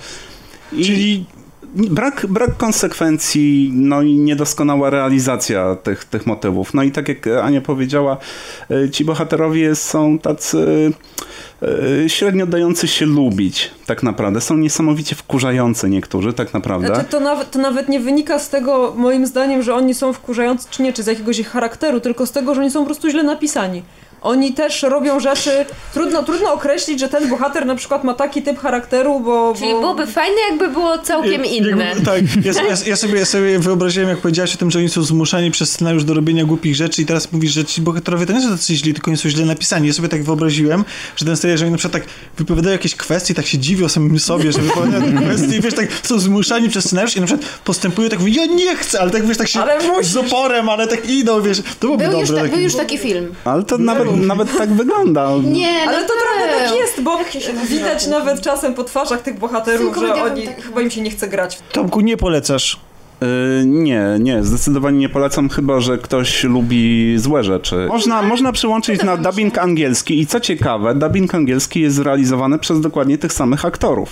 I 0.73 0.85
Czyli 0.85 1.25
brak, 1.75 2.25
brak 2.29 2.57
konsekwencji, 2.57 3.71
no 3.75 4.01
i 4.01 4.13
niedoskonała 4.13 4.89
realizacja 4.89 5.75
tych, 5.75 6.05
tych 6.05 6.25
motywów. 6.27 6.73
No 6.73 6.83
i 6.83 6.91
tak 6.91 7.09
jak 7.09 7.27
Ania 7.27 7.61
powiedziała, 7.61 8.17
e, 8.71 8.89
ci 8.89 9.05
bohaterowie 9.05 9.75
są 9.75 10.19
tacy 10.19 10.91
e, 12.05 12.09
średnio 12.09 12.47
dający 12.47 12.87
się 12.87 13.05
lubić, 13.05 13.71
tak 13.85 14.03
naprawdę. 14.03 14.41
Są 14.41 14.57
niesamowicie 14.57 15.15
wkurzający 15.15 15.89
niektórzy, 15.89 16.33
tak 16.33 16.53
naprawdę. 16.53 16.87
Znaczy, 16.87 17.09
to, 17.09 17.19
nawet, 17.19 17.51
to 17.51 17.59
nawet 17.59 17.89
nie 17.89 17.99
wynika 17.99 18.39
z 18.39 18.49
tego, 18.49 18.93
moim 18.97 19.27
zdaniem, 19.27 19.61
że 19.61 19.75
oni 19.75 19.93
są 19.93 20.13
wkurzający, 20.13 20.67
czy 20.71 20.83
nie, 20.83 20.93
czy 20.93 21.03
z 21.03 21.07
jakiegoś 21.07 21.39
ich 21.39 21.49
charakteru, 21.49 21.99
tylko 21.99 22.25
z 22.25 22.31
tego, 22.31 22.55
że 22.55 22.61
oni 22.61 22.71
są 22.71 22.79
po 22.79 22.85
prostu 22.85 23.09
źle 23.09 23.23
napisani. 23.23 23.83
Oni 24.21 24.53
też 24.53 24.83
robią 24.83 25.19
rzeczy, 25.19 25.65
trudno, 25.93 26.23
trudno 26.23 26.53
określić, 26.53 26.99
że 26.99 27.09
ten 27.09 27.29
bohater 27.29 27.65
na 27.65 27.75
przykład 27.75 28.03
ma 28.03 28.13
taki 28.13 28.41
typ 28.41 28.59
charakteru, 28.59 29.19
bo... 29.19 29.53
Czyli 29.57 29.71
bo... 29.71 29.79
byłoby 29.79 30.07
fajne, 30.07 30.35
jakby 30.49 30.67
było 30.67 30.97
całkiem 30.97 31.45
inne. 31.45 31.85
Jakby, 31.85 32.05
tak, 32.05 32.21
ja, 32.45 32.53
ja, 32.53 32.75
ja, 32.85 32.95
sobie, 32.95 33.19
ja 33.19 33.25
sobie 33.25 33.59
wyobraziłem, 33.59 34.09
jak 34.09 34.17
powiedziałaś 34.17 34.55
o 34.55 34.57
tym, 34.57 34.71
że 34.71 34.79
oni 34.79 34.89
są 34.89 35.03
zmuszani 35.03 35.51
przez 35.51 35.71
scenariusz 35.71 36.03
do 36.03 36.13
robienia 36.13 36.45
głupich 36.45 36.75
rzeczy 36.75 37.01
i 37.01 37.05
teraz 37.05 37.31
mówisz, 37.31 37.51
że 37.51 37.65
ci 37.65 37.81
bohaterowie 37.81 38.25
to 38.25 38.33
nie 38.33 38.41
są 38.41 38.49
tacy 38.49 38.75
źli, 38.75 38.93
tylko 38.93 39.11
oni 39.11 39.17
są 39.17 39.29
źle 39.29 39.45
napisani. 39.45 39.87
Ja 39.87 39.93
sobie 39.93 40.09
tak 40.09 40.23
wyobraziłem, 40.23 40.85
że 41.15 41.25
ten 41.25 41.37
scenariusz, 41.37 41.59
że 41.59 41.65
oni 41.65 41.71
na 41.71 41.77
przykład 41.77 42.03
tak 42.03 42.13
wypowiadają 42.37 42.71
jakieś 42.71 42.95
kwestie, 42.95 43.33
tak 43.33 43.45
się 43.45 43.57
dziwią 43.57 43.89
samym 43.89 44.19
sobie, 44.19 44.51
że 44.51 44.61
wypowiadają 44.61 45.03
te 45.13 45.21
kwestie 45.21 45.57
i 45.57 45.61
wiesz, 45.61 45.73
tak 45.73 45.87
są 46.03 46.19
zmuszani 46.19 46.69
przez 46.69 46.85
scenariusz 46.85 47.17
i 47.17 47.19
na 47.21 47.25
przykład 47.27 47.49
postępują 47.65 48.09
tak, 48.09 48.19
mówią, 48.19 48.33
ja 48.33 48.45
nie 48.45 48.75
chcę, 48.75 49.01
ale 49.01 49.11
tak 49.11 49.25
wiesz, 49.27 49.37
tak 49.37 49.47
się 49.47 49.59
Ale 49.61 50.03
z 50.03 50.17
oporem, 50.17 50.69
ale 50.69 50.87
tak 50.87 51.09
idą, 51.09 51.41
wiesz, 51.41 51.57
to 51.57 51.87
byłoby 51.87 52.07
Był 52.07 52.19
już, 52.19 52.29
dobre. 52.29 52.41
ta, 52.43 52.47
takie- 52.47 52.55
był 52.55 52.63
już 52.63 52.75
taki 52.75 52.97
film. 52.97 53.35
Ale 53.45 53.63
to 53.63 53.77
nawet, 53.77 54.10
nawet 54.17 54.57
tak 54.57 54.73
wygląda. 54.73 55.29
Nie, 55.43 55.81
Ale 55.87 56.01
no 56.01 56.07
to 56.07 56.13
trochę 56.13 56.59
tak 56.69 56.77
jest, 56.77 57.01
bo 57.01 57.17
widać 57.69 58.07
nawet 58.07 58.41
czasem 58.41 58.73
po 58.73 58.83
twarzach 58.83 59.21
tych 59.21 59.39
bohaterów, 59.39 59.97
że 59.97 60.13
oni, 60.13 60.45
takim. 60.47 60.63
chyba 60.63 60.81
im 60.81 60.89
się 60.89 61.01
nie 61.01 61.09
chce 61.11 61.27
grać. 61.27 61.59
Tomku, 61.71 62.01
nie 62.01 62.17
polecasz. 62.17 62.79
E, 63.21 63.65
Nie, 63.65 64.03
nie, 64.19 64.43
zdecydowanie 64.43 64.97
nie 64.99 65.09
polecam, 65.09 65.49
chyba 65.49 65.79
że 65.79 65.97
ktoś 65.97 66.43
lubi 66.43 67.13
złe 67.19 67.43
rzeczy. 67.43 67.85
Można, 67.87 68.21
można 68.21 68.51
przyłączyć 68.51 69.03
na 69.03 69.17
dubbing 69.31 69.57
angielski 69.57 70.19
i 70.19 70.27
co 70.27 70.39
ciekawe, 70.39 70.95
dubbing 70.95 71.35
angielski 71.35 71.81
jest 71.81 71.95
zrealizowany 71.95 72.59
przez 72.59 72.81
dokładnie 72.81 73.17
tych 73.17 73.33
samych 73.33 73.65
aktorów. 73.65 74.09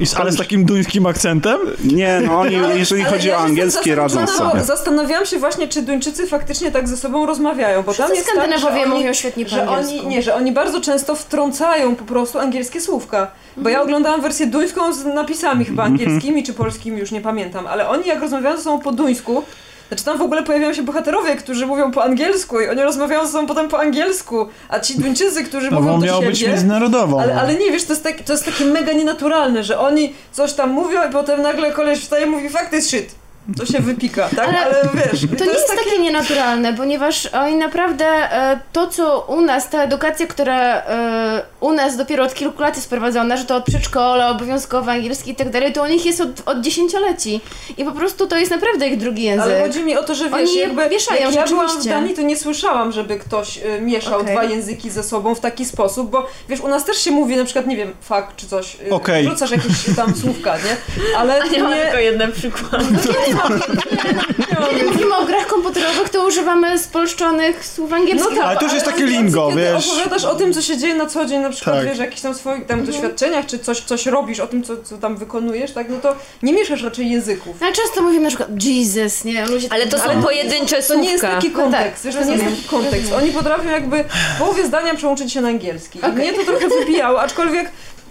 I 0.00 0.06
z, 0.06 0.14
ale 0.16 0.32
z 0.32 0.36
takim 0.36 0.64
duńskim 0.64 1.06
akcentem? 1.06 1.58
Nie, 1.84 2.20
no 2.26 2.40
oni, 2.40 2.56
jeżeli 2.74 3.02
Ale 3.02 3.10
chodzi 3.10 3.28
ja 3.28 3.36
o 3.38 3.40
angielski, 3.40 3.94
radzą 3.94 4.20
zastanawiałam- 4.20 4.50
sobie. 4.52 4.64
Zastanawiałam 4.64 5.26
się 5.26 5.38
właśnie, 5.38 5.68
czy 5.68 5.82
Duńczycy 5.82 6.26
faktycznie 6.26 6.70
tak 6.70 6.88
ze 6.88 6.96
sobą 6.96 7.26
rozmawiają, 7.26 7.82
bo 7.82 7.94
tam 7.94 8.06
Wszyscy 8.06 8.14
jest 8.14 8.26
tak, 8.26 8.36
że 8.36 8.40
Skandynawowie 8.58 8.82
oni, 8.92 8.94
mówią 9.00 9.12
świetnie 9.12 9.44
po 9.44 9.50
że 9.50 9.68
oni, 9.68 10.06
nie, 10.06 10.22
że 10.22 10.34
oni 10.34 10.52
bardzo 10.52 10.80
często 10.80 11.14
wtrącają 11.14 11.96
po 11.96 12.04
prostu 12.04 12.38
angielskie 12.38 12.80
słówka. 12.80 13.30
Bo 13.56 13.68
ja 13.68 13.82
oglądałam 13.82 14.20
wersję 14.20 14.46
duńską 14.46 14.92
z 14.92 15.04
napisami 15.04 15.64
chyba 15.64 15.82
angielskimi 15.84 16.42
czy 16.42 16.52
polskimi, 16.54 16.98
już 16.98 17.10
nie 17.10 17.20
pamiętam, 17.20 17.66
ale 17.66 17.88
oni 17.88 18.06
jak 18.06 18.20
rozmawiają 18.20 18.56
ze 18.56 18.62
sobą 18.62 18.78
po 18.80 18.92
duńsku, 18.92 19.42
znaczy 19.88 20.04
tam 20.04 20.18
w 20.18 20.22
ogóle 20.22 20.42
pojawiają 20.42 20.74
się 20.74 20.82
bohaterowie, 20.82 21.36
którzy 21.36 21.66
mówią 21.66 21.90
po 21.90 22.04
angielsku 22.04 22.60
i 22.60 22.68
oni 22.68 22.82
rozmawiają 22.82 23.26
ze 23.26 23.32
sobą 23.32 23.46
potem 23.46 23.68
po 23.68 23.80
angielsku, 23.80 24.46
a 24.68 24.80
ci 24.80 25.00
Duńczycy, 25.00 25.44
którzy 25.44 25.70
No 25.70 25.80
mówią 25.80 26.00
do 26.00 26.06
siebie... 26.06 26.26
być 26.26 26.46
międzynarodowo. 26.46 27.20
Ale, 27.20 27.34
no. 27.34 27.40
ale 27.40 27.54
nie, 27.54 27.70
wiesz, 27.70 27.84
to 27.84 27.92
jest, 27.92 28.04
tak, 28.04 28.20
to 28.20 28.32
jest 28.32 28.44
takie 28.44 28.64
mega 28.64 28.92
nienaturalne, 28.92 29.64
że 29.64 29.78
oni 29.78 30.12
coś 30.32 30.52
tam 30.52 30.70
mówią 30.70 31.08
i 31.08 31.12
potem 31.12 31.42
nagle 31.42 31.72
koleś 31.72 31.98
wstaje 32.00 32.26
i 32.26 32.30
mówi 32.30 32.48
fakt 32.48 32.72
jest 32.72 32.88
shit. 32.88 33.17
To 33.56 33.66
się 33.66 33.80
wypika, 33.80 34.28
tak? 34.36 34.48
Ale 34.48 34.58
Ale, 34.58 34.88
wiesz, 34.94 35.20
To 35.38 35.44
nie 35.44 35.50
jest 35.52 35.68
takie 35.68 35.98
nienaturalne, 35.98 36.74
ponieważ 36.74 37.26
oni 37.26 37.56
naprawdę 37.56 38.04
e, 38.06 38.60
to, 38.72 38.86
co 38.86 39.20
u 39.20 39.40
nas, 39.40 39.70
ta 39.70 39.82
edukacja, 39.82 40.26
która 40.26 40.76
e, 40.76 41.42
u 41.60 41.72
nas 41.72 41.96
dopiero 41.96 42.24
od 42.24 42.34
kilku 42.34 42.62
lat 42.62 42.74
jest 42.76 42.86
wprowadzona, 42.86 43.36
że 43.36 43.44
to 43.44 43.56
od 43.56 43.64
przedszkola, 43.64 44.30
obowiązkowy 44.30 44.90
angielski 44.90 45.30
i 45.30 45.34
tak 45.34 45.50
dalej, 45.50 45.72
to 45.72 45.82
u 45.82 45.86
nich 45.86 46.06
jest 46.06 46.20
od, 46.20 46.28
od 46.46 46.60
dziesięcioleci. 46.60 47.40
I 47.78 47.84
po 47.84 47.92
prostu 47.92 48.26
to 48.26 48.36
jest 48.36 48.50
naprawdę 48.50 48.88
ich 48.88 48.96
drugi 48.96 49.22
język. 49.22 49.44
Ale 49.44 49.60
chodzi 49.60 49.84
mi 49.84 49.96
o 49.96 50.02
to, 50.02 50.14
że 50.14 50.24
wiesz, 50.24 50.32
Oni 50.32 50.58
jakby 50.58 50.88
mieszają 50.88 51.20
jak 51.20 51.34
ja 51.34 51.46
byłam 51.46 51.80
w. 51.80 51.84
Danii, 51.84 52.14
to 52.14 52.22
nie 52.22 52.36
słyszałam, 52.36 52.92
żeby 52.92 53.18
ktoś 53.18 53.58
y, 53.58 53.80
mieszał 53.80 54.20
Okej. 54.20 54.32
dwa 54.32 54.44
języki 54.44 54.90
ze 54.90 55.02
sobą 55.02 55.34
w 55.34 55.40
taki 55.40 55.64
sposób, 55.64 56.10
bo 56.10 56.26
wiesz, 56.48 56.60
u 56.60 56.68
nas 56.68 56.84
też 56.84 56.96
się 56.96 57.10
mówi 57.10 57.36
na 57.36 57.44
przykład, 57.44 57.66
nie 57.66 57.76
wiem, 57.76 57.92
fuck 58.00 58.26
czy 58.36 58.46
coś, 58.46 58.76
y, 58.86 58.90
Okej. 58.90 59.24
rzucasz 59.24 59.50
jakieś 59.50 59.96
tam 59.96 60.16
słówka, 60.16 60.56
nie? 60.56 60.76
Ale 61.16 61.42
A 61.42 61.46
nie 61.46 61.62
ma 61.62 61.76
tylko 61.76 61.98
jeden 61.98 62.32
przykład. 62.32 62.82
Kiedy 64.70 64.84
mówimy 64.90 65.16
o 65.16 65.24
grach 65.24 65.46
komputerowych, 65.46 66.08
to 66.08 66.26
używamy 66.26 66.78
spolszczonych 66.78 67.66
słów 67.66 67.92
angielskich. 67.92 68.36
tak, 68.36 68.46
Ale 68.46 68.56
to 68.58 68.64
już 68.64 68.72
jest 68.74 68.86
takie 68.86 69.04
lingo, 69.06 69.48
kiedy 69.48 69.60
wiesz. 69.62 69.88
opowiadasz 69.88 70.24
o 70.24 70.34
tym, 70.34 70.52
co 70.54 70.62
się 70.62 70.76
dzieje 70.76 70.94
na 70.94 71.06
co 71.06 71.26
dzień, 71.26 71.40
na 71.42 71.50
przykład, 71.50 71.76
Tak. 71.76 71.84
wiesz, 71.88 71.98
jakichś 71.98 72.20
tam 72.20 72.34
swoich 72.34 72.66
tam 72.66 72.84
doświadczeniach, 72.86 73.46
czy 73.46 73.58
coś, 73.58 73.80
coś 73.80 74.06
robisz, 74.06 74.40
o 74.40 74.46
tym, 74.46 74.62
co, 74.62 74.76
co 74.84 74.98
tam 74.98 75.16
wykonujesz, 75.16 75.72
tak, 75.72 75.88
no 75.88 75.96
to 76.02 76.14
nie 76.42 76.52
mieszasz 76.52 76.82
raczej 76.82 77.10
języków. 77.10 77.56
Ale 77.62 77.72
często 77.72 78.02
mówimy 78.02 78.22
na 78.22 78.28
przykład 78.28 78.48
Jesus, 78.64 79.24
nie? 79.24 79.46
Ludzie 79.46 79.68
Ale 79.70 79.86
to 79.86 79.98
są 79.98 80.04
ale 80.04 80.22
pojedyncze 80.22 80.82
To 80.82 80.94
nie 80.94 81.10
jest 81.10 81.20
słówka. 81.20 81.36
taki 81.36 81.50
kontekst, 81.50 82.04
No 82.04 82.10
wiesz, 82.12 82.20
to 82.20 82.26
nie 82.26 82.32
jest 82.42 82.44
taki 82.56 82.68
kontekst. 82.68 83.12
Oni 83.12 83.30
potrafią 83.32 83.68
jakby 83.70 84.04
połowie 84.38 84.66
zdania 84.66 84.94
przełączyć 84.94 85.32
się 85.32 85.40
na 85.40 85.48
angielski. 85.48 85.98
I 85.98 86.02
Okej. 86.02 86.12
mnie 86.12 86.32
to 86.32 86.44
trochę 86.44 86.68
wybijało, 86.68 87.20
aczkolwiek, 87.20 87.70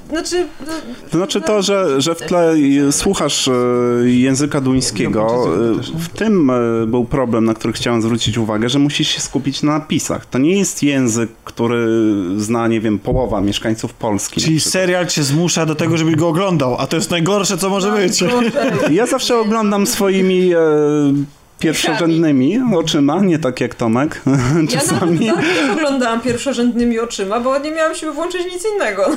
znaczy... 0.10 0.48
no, 0.68 0.74
To 1.12 1.18
znaczy 1.18 1.42
to, 1.42 1.62
że, 1.62 2.02
że 2.02 2.16
w 2.16 2.22
tle 2.22 2.56
słuchasz 2.92 3.48
e, 3.48 3.52
języka 4.06 4.62
duńskiego, 4.62 5.48
e, 5.98 6.00
w 6.00 6.10
tym 6.10 6.50
e, 6.50 6.54
był 6.88 7.06
problem, 7.06 7.46
na 7.46 7.54
który 7.54 7.74
chciałem 7.74 8.02
zwrócić 8.02 8.38
uwagę, 8.38 8.70
że 8.70 8.80
musisz 8.80 9.08
się 9.08 9.22
skupić 9.22 9.64
na 9.64 9.72
napisach. 9.72 10.26
To 10.26 10.38
nie 10.38 10.58
jest 10.58 10.84
język, 10.84 11.30
który 11.44 11.88
zna, 12.38 12.68
nie 12.68 12.82
wiem, 12.82 13.00
połowa 13.00 13.42
mieszkańców 13.42 13.94
Polski. 13.94 14.42
Czyli 14.42 14.60
serial 14.60 15.08
cię 15.08 15.24
zmusza 15.24 15.66
do 15.66 15.76
tego, 15.76 15.98
żebyś 15.98 16.16
go 16.16 16.28
oglądał, 16.28 16.76
a 16.80 16.88
to 16.88 16.96
jest 16.96 17.12
najgorsze, 17.12 17.58
co 17.58 17.70
może 17.70 17.92
być. 17.92 18.24
gorzej. 18.24 18.52
Ja 18.96 19.06
zawsze 19.06 19.38
oglądam 19.40 19.88
swoimi 19.88 20.54
e, 20.54 20.58
pierwszorzędnymi 21.60 22.60
oczyma, 22.76 23.20
nie 23.22 23.40
tak 23.40 23.62
jak 23.62 23.76
Tomek 23.76 24.22
Ja 24.72 24.80
czasami. 24.80 25.26
nawet 25.26 25.46
tak 25.46 25.66
nie 25.66 25.74
oglądałam 25.74 26.22
pierwszorzędnymi 26.22 27.00
oczyma, 27.00 27.40
bo 27.40 27.60
nie 27.60 27.72
miałam 27.72 27.96
siły 27.96 28.14
włączyć 28.14 28.46
nic 28.54 28.64
innego. 28.76 29.06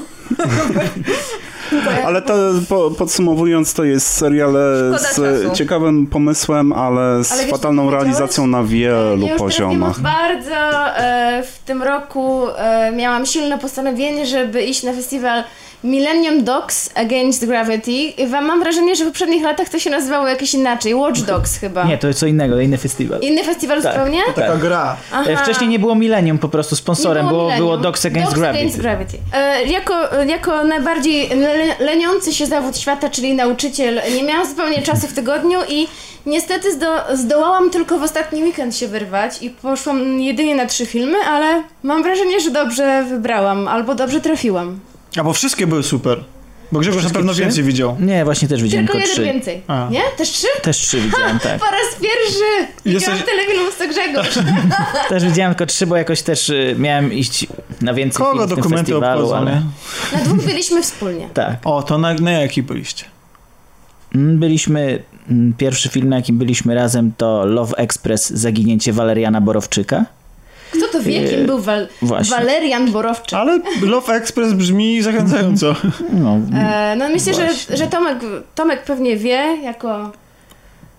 Ale 2.07 2.23
to 2.23 2.35
po, 2.69 2.91
podsumowując, 2.91 3.75
to 3.75 3.85
jest 3.85 4.07
serial 4.07 4.53
z 4.99 5.03
czasu. 5.03 5.55
ciekawym 5.55 6.07
pomysłem, 6.07 6.73
ale 6.73 7.25
z 7.25 7.33
Ale 7.33 7.43
wiesz, 7.43 7.51
fatalną 7.51 7.91
realizacją 7.91 8.47
na 8.47 8.63
wielu 8.65 9.27
Ja 9.27 9.37
poziomach. 9.37 10.01
Bardzo 10.01 10.97
e, 10.97 11.43
w 11.43 11.59
tym 11.59 11.83
roku 11.83 12.49
e, 12.57 12.93
miałam 12.93 13.27
silne 13.27 13.59
postanowienie, 13.59 14.27
żeby 14.27 14.63
iść 14.63 14.83
na 14.83 14.93
festiwal 14.93 15.45
Millennium 15.85 16.45
Dogs 16.45 16.91
Against 16.95 17.47
Gravity. 17.47 17.93
I 17.93 18.27
wam 18.27 18.45
mam 18.47 18.61
wrażenie, 18.61 18.97
że 18.97 19.05
w 19.05 19.07
poprzednich 19.09 19.43
latach 19.43 19.69
to 19.69 19.79
się 19.79 19.91
nazywało 19.91 20.29
jakieś 20.29 20.55
inaczej. 20.55 20.95
Watch 20.95 21.21
Dogs 21.21 21.57
chyba. 21.59 21.85
Nie, 21.85 21.99
to 21.99 22.07
jest 22.09 22.21
co 22.21 22.27
innego, 22.27 22.61
inny 22.61 22.79
festiwal. 22.79 23.21
Inny 23.21 23.45
festiwal 23.45 23.83
Tak. 23.83 23.93
zupełnie? 23.93 24.21
Taka 24.35 24.57
gra. 24.57 24.97
E, 25.27 25.37
Wcześniej 25.37 25.69
nie 25.71 25.79
było 25.79 25.95
Millennium, 25.95 26.39
po 26.39 26.49
prostu 26.49 26.77
sponsorem, 26.77 27.25
Nie 27.27 27.31
było, 27.33 27.43
Millennium. 27.43 27.67
było 27.69 27.79
Dogs 27.79 28.07
Against 28.07 28.31
Dogs 28.31 28.39
Gravity. 28.41 28.59
Against 28.61 28.81
Gravity. 28.81 29.17
E, 29.35 29.65
jako, 29.65 29.95
jako 30.27 30.65
najbardziej 30.65 31.29
le, 31.29 31.77
leniący 31.79 32.35
się 32.35 32.47
zawód 32.47 32.77
świata, 32.79 33.11
czyli 33.11 33.35
nauczyciel, 33.35 34.01
nie 34.17 34.23
miałam 34.23 34.47
zupełnie 34.47 34.83
czasu 34.83 35.07
w 35.07 35.13
tygodniu 35.13 35.59
i 35.69 35.89
niestety 36.27 36.73
zdo, 36.73 36.87
zdołałam 37.15 37.71
tylko 37.71 37.99
w 37.99 38.03
ostatni 38.03 38.43
weekend 38.45 38.77
się 38.77 38.89
wyrwać 38.89 39.43
i 39.43 39.51
poszłam 39.51 40.21
jedynie 40.21 40.55
na 40.55 40.67
trzy 40.67 40.87
filmy, 40.87 41.19
ale 41.29 41.63
mam 41.83 42.03
wrażenie, 42.03 42.41
że 42.41 42.51
dobrze 42.51 43.05
wybrałam 43.09 43.69
albo 43.69 43.95
dobrze 43.95 44.21
trafiłam. 44.21 44.81
A 45.17 45.25
bo 45.25 45.33
wszystkie 45.33 45.67
były 45.67 45.83
super. 45.83 46.25
Bo 46.73 46.81
Grzegorz 46.81 47.05
na 47.05 47.11
pewno 47.11 47.33
trzy? 47.33 47.41
więcej 47.43 47.65
widział. 47.65 47.97
Nie, 48.01 48.25
właśnie 48.25 48.49
też 48.49 48.63
widziałem 48.63 48.87
Tylko 48.87 48.99
tylko 48.99 49.11
jeden 49.23 49.25
trzy. 49.27 49.35
więcej. 49.35 49.63
A. 49.67 49.89
Nie? 49.91 50.03
Też 50.17 50.31
trzy? 50.31 50.47
Też 50.63 50.77
trzy 50.79 51.01
widziałem, 51.01 51.39
tak. 51.39 51.59
Po 51.61 51.65
raz 51.67 52.01
pierwszy! 52.03 52.73
Widziałam 52.85 53.19
Jesteś- 53.19 53.31
tyle 53.31 53.47
filmów 53.55 53.77
co 53.79 53.89
Grzegorz. 53.89 54.39
Też 55.09 55.25
widziałem 55.25 55.55
tylko 55.55 55.67
trzy, 55.67 55.87
bo 55.87 55.97
jakoś 55.97 56.23
też 56.23 56.49
y, 56.49 56.75
miałem 56.79 57.13
iść 57.13 57.47
na 57.81 57.95
więcej 57.95 58.19
Kogo 58.19 58.31
filmów 58.33 58.49
dokumenty 58.51 58.93
festiwalu, 58.93 59.21
obchodzą, 59.27 59.37
ale... 59.37 59.63
Na 60.13 60.19
dwóch 60.25 60.45
byliśmy 60.45 60.83
wspólnie. 60.83 61.29
Tak. 61.35 61.57
O, 61.65 61.83
to 61.83 61.99
na, 61.99 62.15
na 62.15 62.31
jaki 62.33 62.63
byliście? 62.63 63.05
Mm, 64.15 64.39
Byliśmy, 64.39 65.03
mm, 65.31 65.55
pierwszy 65.59 65.89
film, 65.89 66.09
na 66.09 66.17
jakim 66.17 66.39
byliśmy 66.39 66.75
razem 66.75 67.13
to 67.17 67.45
Love 67.47 67.77
Express, 67.77 68.31
Zaginięcie 68.31 68.93
Waleriana 68.93 69.41
Borowczyka. 69.41 70.05
Kto 70.71 70.89
to 70.93 71.01
wie, 71.03 71.29
kim 71.29 71.47
był 71.47 71.59
Wal- 71.59 71.89
Właśnie. 72.03 72.37
Walerian 72.37 72.93
Borowczyk? 72.93 73.39
Ale 73.39 73.59
Love 73.83 74.15
Express 74.15 74.53
brzmi 74.53 75.03
zachęcająco. 75.03 75.75
No, 76.13 76.39
E, 76.59 76.97
no 76.99 77.09
myślę, 77.09 77.35
że, 77.35 77.47
Właśnie. 77.47 77.77
że 77.77 77.87
Tomek, 77.87 78.19
Tomek 78.55 78.83
pewnie 78.85 79.17
wie, 79.17 79.57
jako, 79.63 80.11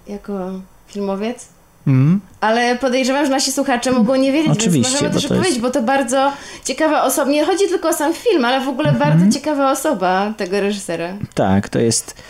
jako 0.07 0.51
filmowiec. 0.87 1.47
Mhm. 1.87 2.19
Ale 2.41 2.75
podejrzewam, 2.75 3.25
że 3.25 3.31
nasi 3.31 3.51
słuchacze 3.51 3.91
mogą 3.91 4.15
nie 4.15 4.31
wiedzieć, 4.31 4.51
Oczywiście, 4.51 4.71
więc 4.81 4.93
możemy 4.93 5.13
też 5.13 5.21
to 5.21 5.27
jest- 5.27 5.31
opowiedzieć, 5.41 5.61
bo 5.61 5.69
to 5.69 5.81
bardzo 5.81 6.31
ciekawa 6.65 7.03
osoba. 7.03 7.31
Nie 7.31 7.45
chodzi 7.45 7.67
tylko 7.67 7.89
o 7.89 7.93
sam 7.93 8.13
film, 8.13 8.45
ale 8.45 8.61
w 8.65 8.67
ogóle 8.69 8.89
Mhm. 8.89 9.09
bardzo 9.19 9.39
ciekawa 9.39 9.71
osoba 9.71 10.33
tego 10.37 10.59
reżysera. 10.61 11.13
Tak, 11.33 11.69
to 11.69 11.79
jest 11.79 12.15
e, 12.17 12.21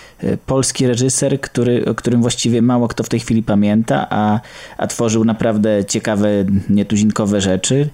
polski 0.45 0.87
reżyser, 0.87 1.41
który, 1.41 1.85
o 1.85 1.95
którym 1.95 2.21
właściwie 2.21 2.61
mało 2.61 2.87
kto 2.87 3.03
w 3.03 3.09
tej 3.09 3.19
chwili 3.19 3.43
pamięta, 3.43 4.07
a, 4.09 4.39
a 4.77 4.87
tworzył 4.87 5.25
naprawdę 5.25 5.85
ciekawe, 5.85 6.29
nietuzinkowe 6.69 7.41
rzeczy. 7.41 7.89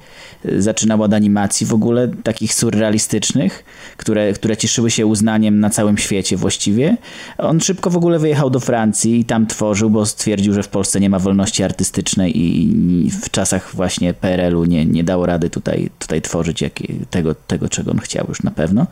Zaczynał 0.57 1.03
od 1.03 1.13
animacji 1.13 1.65
w 1.67 1.73
ogóle, 1.73 2.07
takich 2.23 2.53
surrealistycznych, 2.53 3.63
które, 3.97 4.34
które 4.34 4.57
cieszyły 4.57 4.91
się 4.91 5.05
uznaniem 5.05 5.59
na 5.59 5.69
całym 5.69 5.97
świecie 5.97 6.38
właściwie. 6.38 6.97
On 7.38 7.59
szybko 7.61 7.89
w 7.89 7.97
ogóle 7.97 8.19
wyjechał 8.19 8.49
do 8.49 8.59
Francji 8.59 9.19
i 9.19 9.25
tam 9.25 9.47
tworzył, 9.47 9.89
bo 9.89 10.05
stwierdził, 10.05 10.53
że 10.53 10.63
w 10.63 10.67
Polsce 10.67 10.99
nie 10.99 11.09
ma 11.09 11.19
wolności 11.19 11.63
artystycznej 11.63 12.41
i 12.41 13.11
w 13.21 13.30
czasach 13.30 13.75
właśnie 13.75 14.13
PRL-u 14.13 14.65
nie, 14.65 14.86
nie 14.86 15.03
dało 15.03 15.25
rady 15.25 15.49
tutaj, 15.49 15.89
tutaj 15.99 16.21
tworzyć 16.21 16.61
jakie, 16.61 16.93
tego, 17.09 17.36
tego, 17.36 17.69
czego 17.69 17.91
on 17.91 17.99
chciał 17.99 18.25
już 18.30 18.43
na 18.43 18.51
pewno. 18.51 18.88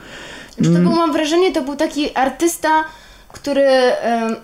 Znaczy, 0.56 0.70
Mm. 0.70 0.84
to 0.84 0.90
był, 0.90 0.98
mam 1.00 1.14
wrażenie, 1.14 1.52
to 1.52 1.62
był 1.62 1.76
taki 1.76 2.16
artysta, 2.16 2.84
który 3.36 3.68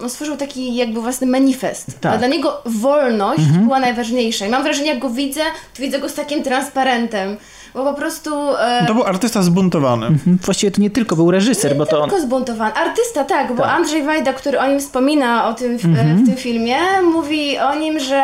no, 0.01 0.09
stworzył 0.09 0.37
taki 0.37 0.75
jakby 0.75 1.01
własny 1.01 1.27
manifest. 1.27 1.85
Tak. 1.85 1.95
Mhm. 1.95 2.13
A 2.13 2.17
Dla 2.17 2.27
niego 2.27 2.61
wolność 2.65 3.41
była 3.43 3.79
najważniejsza. 3.79 4.45
I 4.45 4.49
mam 4.49 4.63
wrażenie, 4.63 4.89
jak 4.89 4.99
go 4.99 5.09
widzę, 5.09 5.41
to 5.75 5.81
widzę 5.81 5.99
go 5.99 6.09
z 6.09 6.13
takim 6.13 6.43
transparentem. 6.43 7.37
Bo 7.73 7.83
po 7.83 7.93
prostu... 7.93 8.31
E, 8.59 8.85
To 8.87 8.93
był 8.93 9.03
artysta 9.03 9.41
zbuntowany. 9.41 10.05
Mhm, 10.05 10.37
Właściwie 10.45 10.71
to 10.71 10.81
nie 10.81 10.89
tylko 10.89 11.15
był 11.15 11.31
reżyser, 11.31 11.75
bo 11.77 11.85
to 11.85 12.01
Tylko 12.01 12.21
zbuntowany. 12.21 12.73
Artysta, 12.73 13.23
tak, 13.23 13.47
bo 13.47 13.53
Tak. 13.55 13.65
Mhm. 13.65 13.75
Andrzej 13.81 14.03
Wajda, 14.03 14.33
który 14.33 14.59
o 14.59 14.67
nim 14.67 14.79
wspomina 14.79 15.47
o 15.47 15.53
tym, 15.53 15.77
w, 15.77 15.81
w 15.81 16.25
tym 16.25 16.35
filmie, 16.35 16.77
mówi 17.13 17.59
o 17.59 17.75
nim, 17.75 17.99
że 17.99 18.21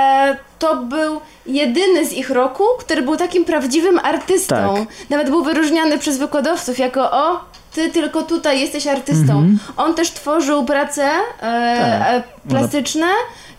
to 0.60 0.76
był 0.76 1.22
jedyny 1.46 2.06
z 2.06 2.14
ich 2.14 2.30
roku, 2.30 2.64
który 2.80 3.02
był 3.02 3.18
takim 3.18 3.46
prawdziwym 3.46 4.00
artystą. 4.04 4.56
Tak. 4.56 5.10
Nawet 5.10 5.30
był 5.30 5.44
wyróżniany 5.44 5.98
przez 5.98 6.18
wykładowców 6.18 6.80
jako 6.80 7.12
o, 7.12 7.40
ty 7.78 7.90
tylko 7.90 8.24
tutaj 8.24 8.60
jesteś 8.62 8.88
artystą. 8.88 9.48
On 9.78 9.94
też 9.96 10.12
tworzył 10.12 10.66
prace 10.66 11.04
e, 11.04 11.44
Mhm. 11.44 12.00
Tak. 12.02 12.14
e, 12.14 12.24
plastyczne, 12.50 13.06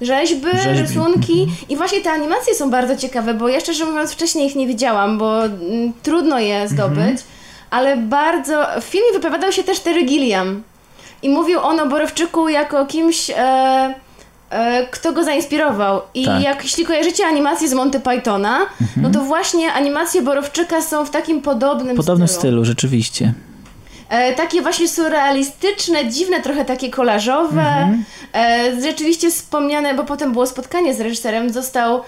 rzeźby, 0.01 0.47
Rzeźbi. 0.47 0.69
Mhm. 0.71 0.79
rysunki 0.79 1.47
i 1.69 1.77
właśnie 1.77 2.01
te 2.01 2.11
animacje 2.11 2.55
są 2.55 2.71
bardzo 2.71 2.97
ciekawe, 2.97 3.35
bo 3.35 3.49
ja 3.49 3.61
szczerze 3.61 3.85
mówiąc 3.85 4.13
wcześniej 4.13 4.47
ich 4.47 4.57
nie 4.57 4.67
widziałam, 4.67 5.19
bo 5.19 5.45
mm, 5.45 5.93
trudno 6.03 6.39
je 6.39 6.69
zdobyć, 6.69 6.99
Mhm. 6.99 7.17
ale 7.71 7.97
bardzo... 7.97 8.67
W 8.81 8.85
filmie 8.85 9.13
wypowiadał 9.13 9.53
się 9.53 9.63
też 9.65 9.81
Terry 9.81 10.03
Gilliam 10.05 10.63
i 11.23 11.29
mówił 11.29 11.61
on 11.61 11.81
o 11.81 11.87
Borowczyku 11.87 12.49
jako 12.49 12.87
kimś... 12.87 13.31
E, 13.31 13.95
e, 14.51 14.87
kto 14.91 15.13
go 15.13 15.25
zainspirował. 15.25 16.01
I 16.15 16.25
Tak. 16.25 16.43
jak 16.43 16.63
jeśli 16.65 16.85
kojarzycie 16.87 17.27
animacje 17.27 17.69
z 17.69 17.73
Monty 17.75 18.01
Pythona, 18.01 18.59
no 18.97 19.11
to 19.11 19.21
właśnie 19.21 19.73
animacje 19.73 20.23
Borowczyka 20.23 20.83
są 20.83 21.05
w 21.05 21.11
takim 21.11 21.43
podobnym, 21.43 21.95
w 21.95 21.97
podobnym 21.97 22.29
stylu. 22.29 22.41
stylu, 22.41 22.65
rzeczywiście. 22.65 23.33
E, 24.09 24.35
takie 24.35 24.63
właśnie 24.63 24.89
surrealistyczne, 24.89 26.07
dziwne, 26.07 26.43
trochę 26.43 26.65
takie 26.65 26.91
kolażowe. 26.91 27.63
Mhm. 27.63 28.05
E, 28.35 28.81
rzeczywiście 28.83 29.31
wspomniane, 29.31 29.95
bo 29.95 30.05
potem 30.05 30.33
było 30.33 30.47
spotkanie 30.47 30.95
z 30.95 31.01
reżyserem, 31.01 31.53
został 31.53 32.03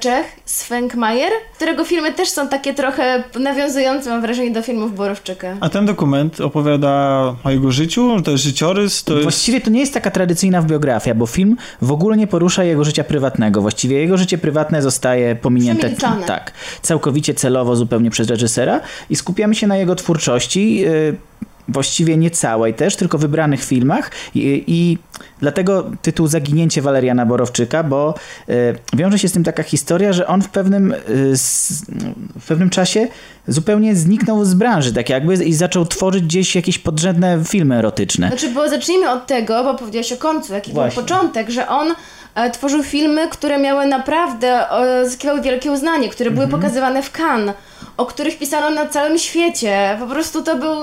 Czech, 0.00 0.26
Svenk 0.44 0.94
Mayer, 0.94 1.32
którego 1.56 1.84
filmy 1.84 2.12
też 2.12 2.28
są 2.28 2.48
takie 2.48 2.74
trochę 2.74 3.24
nawiązujące, 3.40 4.10
mam 4.10 4.20
wrażenie, 4.20 4.50
do 4.50 4.62
filmów 4.62 4.94
Borowczyka. 4.96 5.56
A 5.60 5.68
ten 5.68 5.86
dokument 5.86 6.40
opowiada 6.40 6.90
o 7.44 7.50
jego 7.50 7.72
życiu, 7.72 8.22
to 8.24 8.30
jest 8.30 8.44
życiorys, 8.44 9.04
to 9.04 9.12
jest... 9.12 9.22
Właściwie 9.22 9.60
to 9.60 9.70
nie 9.70 9.80
jest 9.80 9.94
taka 9.94 10.10
tradycyjna 10.10 10.62
biografia, 10.62 11.14
bo 11.14 11.26
film 11.26 11.56
w 11.82 11.92
ogóle 11.92 12.16
nie 12.16 12.26
porusza 12.26 12.64
jego 12.64 12.84
życia 12.84 13.04
prywatnego. 13.04 13.62
Właściwie 13.62 13.96
jego 13.96 14.16
życie 14.16 14.38
prywatne 14.38 14.82
zostaje 14.82 15.36
pominięte 15.36 15.90
tak, 16.26 16.52
całkowicie 16.82 17.34
celowo 17.34 17.76
zupełnie 17.76 18.10
przez 18.10 18.28
reżysera 18.28 18.80
i 19.10 19.16
skupiamy 19.16 19.54
się 19.54 19.66
na 19.66 19.76
jego 19.76 19.94
twórczości. 19.94 20.76
Yy, 20.76 21.16
Właściwie 21.68 22.16
nie 22.16 22.30
całej 22.30 22.74
też, 22.74 22.96
tylko 22.96 23.18
wybranych 23.18 23.64
filmach 23.64 24.10
i, 24.34 24.64
i 24.66 24.98
dlatego 25.40 25.90
tytuł 26.02 26.26
Zaginięcie 26.26 26.82
Waleriana 26.82 27.26
Borowczyka, 27.26 27.82
bo 27.82 28.14
y, 28.48 28.52
wiąże 28.96 29.18
się 29.18 29.28
z 29.28 29.32
tym 29.32 29.44
taka 29.44 29.62
historia, 29.62 30.12
że 30.12 30.26
on 30.26 30.42
w 30.42 30.48
pewnym, 30.48 30.92
y, 30.92 30.96
s, 31.32 31.82
w 32.40 32.46
pewnym 32.46 32.70
czasie 32.70 33.08
zupełnie 33.48 33.96
zniknął 33.96 34.44
z 34.44 34.54
branży, 34.54 34.92
tak 34.92 35.08
jakby 35.10 35.34
i 35.34 35.54
zaczął 35.54 35.86
tworzyć 35.86 36.24
gdzieś 36.24 36.54
jakieś 36.56 36.78
podrzędne 36.78 37.38
filmy 37.48 37.74
erotyczne. 37.78 38.28
Znaczy, 38.28 38.50
bo 38.50 38.68
zacznijmy 38.68 39.10
od 39.10 39.26
tego, 39.26 39.64
bo 39.64 39.74
powiedziałeś 39.74 40.12
o 40.12 40.16
końcu, 40.16 40.52
jaki 40.54 40.72
Właśnie. 40.72 40.94
był 40.94 41.02
początek, 41.02 41.50
że 41.50 41.68
on 41.68 41.94
e, 42.34 42.50
tworzył 42.50 42.82
filmy, 42.82 43.28
które 43.28 43.58
miały 43.58 43.86
naprawdę, 43.86 44.64
zyskiwały 45.04 45.40
wielkie 45.42 45.72
uznanie, 45.72 46.08
które 46.08 46.30
były 46.30 46.44
Mhm. 46.44 46.62
pokazywane 46.62 47.02
w 47.02 47.12
Cannes, 47.18 47.54
o 47.96 48.06
których 48.06 48.38
pisano 48.38 48.70
na 48.70 48.86
całym 48.86 49.18
świecie. 49.18 49.96
Po 50.00 50.06
prostu 50.06 50.42
to 50.42 50.56
był 50.56 50.76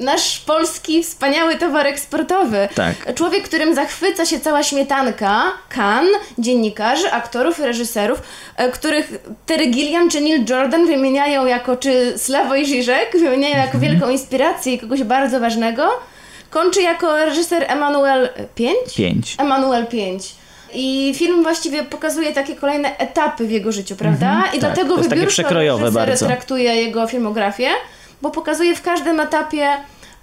nasz 0.00 0.38
polski 0.38 1.02
wspaniały 1.02 1.56
towar 1.56 1.86
eksportowy. 1.86 2.68
Tak. 2.74 3.14
Człowiek, 3.14 3.44
którym 3.44 3.74
zachwyca 3.74 4.26
się 4.26 4.40
cała 4.40 4.62
śmietanka, 4.62 5.42
Cannes, 5.68 6.16
dziennikarzy, 6.38 7.12
aktorów, 7.12 7.58
reżyserów, 7.58 8.22
e, 8.56 8.70
których 8.72 9.12
Terry 9.46 9.66
Gilliam 9.66 10.10
czy 10.10 10.20
Neil 10.20 10.44
Jordan 10.48 10.86
wymieniają 10.86 11.46
jako, 11.46 11.76
czy 11.76 12.14
Slavoj 12.18 12.66
Žižek 12.66 13.12
wymieniają 13.12 13.56
jako 13.56 13.74
Mhm. 13.74 13.80
wielką 13.92 14.10
inspirację 14.10 14.72
i 14.74 14.78
kogoś 14.78 15.02
bardzo 15.02 15.40
ważnego, 15.40 15.88
kończy 16.50 16.82
jako 16.82 17.16
reżyser 17.16 17.64
Emanuel 17.68 18.28
5? 18.54 18.74
Pięć. 18.96 19.36
Emanuel 19.38 19.86
5. 19.86 20.34
I 20.74 21.14
film 21.16 21.42
właściwie 21.42 21.82
pokazuje 21.82 22.32
takie 22.32 22.56
kolejne 22.56 22.98
etapy 22.98 23.46
w 23.46 23.50
jego 23.50 23.72
życiu, 23.72 23.96
prawda? 23.96 24.42
I 24.48 24.50
tak. 24.50 24.60
dlatego 24.60 24.96
jest 24.96 25.10
takie 25.10 25.26
przekrojowe 25.26 25.92
bardzo. 25.92 26.26
traktuje 26.26 26.74
jego 26.76 27.06
filmografię, 27.06 27.68
bo 28.22 28.30
pokazuje 28.30 28.76
w 28.76 28.82
każdym 28.82 29.20
etapie 29.20 29.66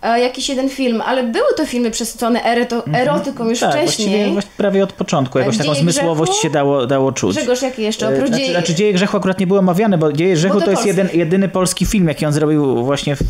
e, 0.02 0.20
jakiś 0.20 0.50
jeden 0.50 0.70
film, 0.70 1.02
ale 1.06 1.24
były 1.24 1.54
to 1.58 1.66
filmy 1.66 1.92
przesycone 1.92 2.44
eroto, 2.44 2.84
erotyką 2.94 3.50
już 3.50 3.60
tak, 3.60 3.72
wcześniej. 3.72 4.32
właśnie 4.34 4.52
prawie 4.58 4.84
od 4.84 4.94
początku. 4.94 5.40
Jakoś 5.40 5.56
W 5.56 5.58
taką 5.58 5.74
zmysłowość 5.76 6.32
Grzechu? 6.32 6.44
się 6.44 6.50
dało, 6.50 6.86
dało 6.88 7.12
czuć. 7.12 7.36
Grzegorz, 7.36 7.62
jaki 7.62 7.82
jeszcze? 7.82 8.08
E, 8.08 8.10
Oprócz 8.10 8.28
Znaczy, 8.28 8.42
dzieje... 8.44 8.52
znaczy 8.52 8.76
Dzieje 8.76 8.94
Grzechu 8.94 9.18
akurat 9.18 9.40
nie 9.40 9.48
było 9.48 9.60
omawiane, 9.60 9.98
bo 9.98 10.14
Dzieje 10.14 10.34
Grzechu 10.36 10.54
Bo 10.54 10.60
to 10.60 10.66
to 10.66 10.72
jest 10.72 10.86
jeden, 10.86 11.10
jedyny 11.14 11.50
polski 11.50 11.86
film, 11.86 12.08
jaki 12.08 12.26
on 12.26 12.34
zrobił 12.34 12.84
właśnie 12.84 13.16
w, 13.16 13.22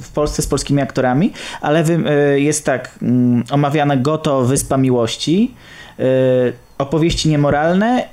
w 0.00 0.12
Polsce 0.14 0.42
z 0.42 0.46
polskimi 0.46 0.82
aktorami, 0.82 1.32
ale 1.60 1.84
e, 1.84 2.40
jest 2.40 2.64
tak, 2.64 2.90
mm, 3.02 3.44
omawiane 3.50 3.96
Goto, 3.96 4.42
Wyspa 4.42 4.76
Miłości, 4.76 5.54
e, 5.98 6.02
Opowieści 6.78 7.28
niemoralne 7.28 8.04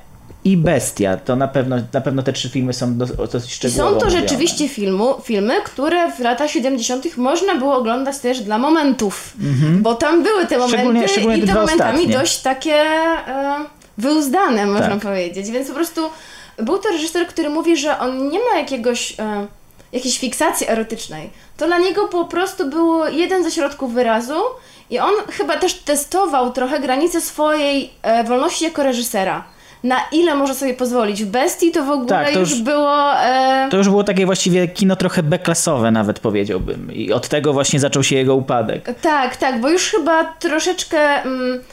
i 0.43 0.57
Bestia. 0.57 1.17
To 1.17 1.35
na 1.35 1.47
pewno, 1.47 1.75
na 1.93 2.01
pewno 2.01 2.23
te 2.23 2.33
trzy 2.33 2.49
filmy 2.49 2.73
są 2.73 2.97
dos- 2.97 3.15
dosyć 3.31 3.51
I 3.51 3.53
szczegółowo 3.55 3.93
są 3.99 3.99
to 4.05 4.09
rzeczywiście 4.09 4.69
filmu, 4.69 5.15
filmy, 5.23 5.53
które 5.65 6.11
w 6.11 6.19
latach 6.19 6.49
70. 6.51 7.17
można 7.17 7.55
było 7.55 7.75
oglądać 7.75 8.17
też 8.17 8.39
dla 8.41 8.57
momentów. 8.57 9.33
Bo 9.79 9.95
tam 9.95 10.23
były 10.23 10.45
te 10.45 10.57
momenty 10.57 10.77
Szczególnie- 10.77 11.07
szczególnie 11.07 11.37
i 11.37 11.47
te 11.47 11.53
momentami 11.53 11.97
ostatnie. 11.97 12.17
dość 12.17 12.37
takie 12.41 12.73
e, 12.75 13.65
wyuzdane, 13.97 14.65
można 14.65 14.89
Tak. 14.89 14.99
powiedzieć. 14.99 15.51
Więc 15.51 15.67
po 15.67 15.73
prostu 15.73 16.01
był 16.57 16.77
to 16.77 16.89
reżyser, 16.89 17.27
który 17.27 17.49
mówi, 17.49 17.77
że 17.77 17.99
on 17.99 18.29
nie 18.29 18.39
ma 18.39 18.57
jakiegoś, 18.59 19.11
e, 19.19 19.47
jakiejś 19.91 20.19
fiksacji 20.19 20.69
erotycznej. 20.69 21.29
To 21.57 21.67
dla 21.67 21.77
niego 21.77 22.07
po 22.07 22.25
prostu 22.25 22.69
było 22.69 23.07
jeden 23.07 23.43
ze 23.43 23.51
środków 23.51 23.93
wyrazu 23.93 24.39
i 24.89 24.99
on 24.99 25.11
chyba 25.31 25.57
też 25.57 25.73
testował 25.73 26.51
trochę 26.53 26.79
granice 26.79 27.21
swojej 27.21 27.89
e, 28.01 28.23
wolności 28.23 28.63
jako 28.65 28.83
reżysera. 28.83 29.43
Na 29.83 29.97
ile 30.11 30.35
może 30.35 30.55
sobie 30.55 30.73
pozwolić. 30.73 31.23
W 31.23 31.27
Bestii 31.27 31.71
to 31.71 31.83
w 31.83 31.89
ogóle 31.89 32.07
Tak, 32.09 32.31
to 32.33 32.39
już, 32.39 32.49
już- 32.51 32.61
było... 32.61 33.13
E, 33.19 33.67
To 33.71 33.77
już 33.77 33.89
było 33.89 34.03
takie 34.03 34.25
właściwie 34.25 34.67
kino 34.67 34.95
trochę 34.95 35.23
B-klasowe 35.23 35.91
nawet 35.91 36.19
powiedziałbym. 36.19 36.93
I 36.93 37.11
od 37.13 37.27
tego 37.27 37.53
właśnie 37.53 37.79
zaczął 37.79 38.03
się 38.03 38.15
jego 38.15 38.35
upadek. 38.35 38.89
Tak, 39.01 39.35
tak, 39.37 39.61
bo 39.61 39.69
już 39.69 39.83
chyba 39.89 40.23
troszeczkę 40.23 40.99
mm, 41.23 41.63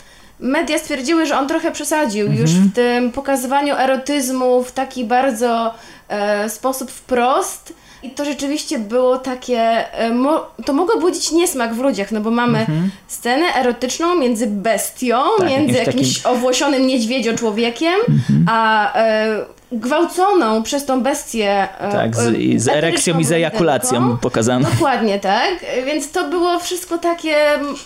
media 0.40 0.78
stwierdziły, 0.78 1.26
że 1.26 1.38
on 1.38 1.48
trochę 1.48 1.72
przesadził 1.72 2.26
już 2.32 2.50
Mhm. 2.50 2.68
w 2.68 2.74
tym 2.74 3.12
pokazywaniu 3.12 3.74
erotyzmu 3.74 4.62
w 4.64 4.72
taki 4.72 5.04
bardzo 5.04 5.74
e, 6.08 6.48
sposób 6.48 6.90
wprost. 6.90 7.72
I 8.02 8.10
to 8.10 8.24
rzeczywiście 8.24 8.78
było 8.78 9.18
takie, 9.18 9.92
e, 9.98 10.10
mo, 10.10 10.46
to 10.64 10.72
mogło 10.72 11.00
budzić 11.00 11.30
niesmak 11.32 11.74
w 11.74 11.78
ludziach, 11.78 12.12
no 12.12 12.20
bo 12.20 12.30
mamy 12.30 12.66
scenę 13.08 13.46
erotyczną 13.54 14.16
między 14.16 14.46
bestią, 14.46 15.16
Mhm. 15.22 15.38
Tak, 15.38 15.48
między 15.50 15.78
jakimś 15.78 15.94
jakimś 15.96 16.26
owłosionym 16.26 16.86
niedźwiedzio-człowiekiem, 16.86 17.94
Mhm. 18.08 18.46
a 18.50 18.92
e, 18.94 19.26
gwałconą 19.72 20.62
przez 20.62 20.84
tą 20.84 21.00
bestię 21.02 21.68
e, 21.80 21.92
Tak, 21.92 22.16
z, 22.16 22.34
i 22.34 22.58
z 22.58 22.68
erekcją 22.68 23.18
i 23.18 23.24
z 23.24 23.32
ejakulacją 23.32 24.16
pokazano. 24.18 24.68
Dokładnie 24.70 25.20
tak, 25.20 25.50
więc 25.86 26.10
to 26.10 26.28
było 26.28 26.58
wszystko 26.58 26.98
takie 26.98 27.36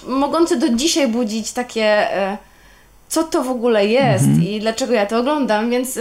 mogące 0.07 0.57
do 0.57 0.69
dzisiaj 0.69 1.09
budzić 1.09 1.53
takie 1.53 2.07
co 3.09 3.23
to 3.25 3.43
w 3.43 3.51
ogóle 3.51 3.87
jest 3.87 4.25
i 4.43 4.61
dlaczego 4.61 4.93
ja 4.95 5.07
to 5.07 5.19
oglądam, 5.19 5.71
więc 5.71 5.99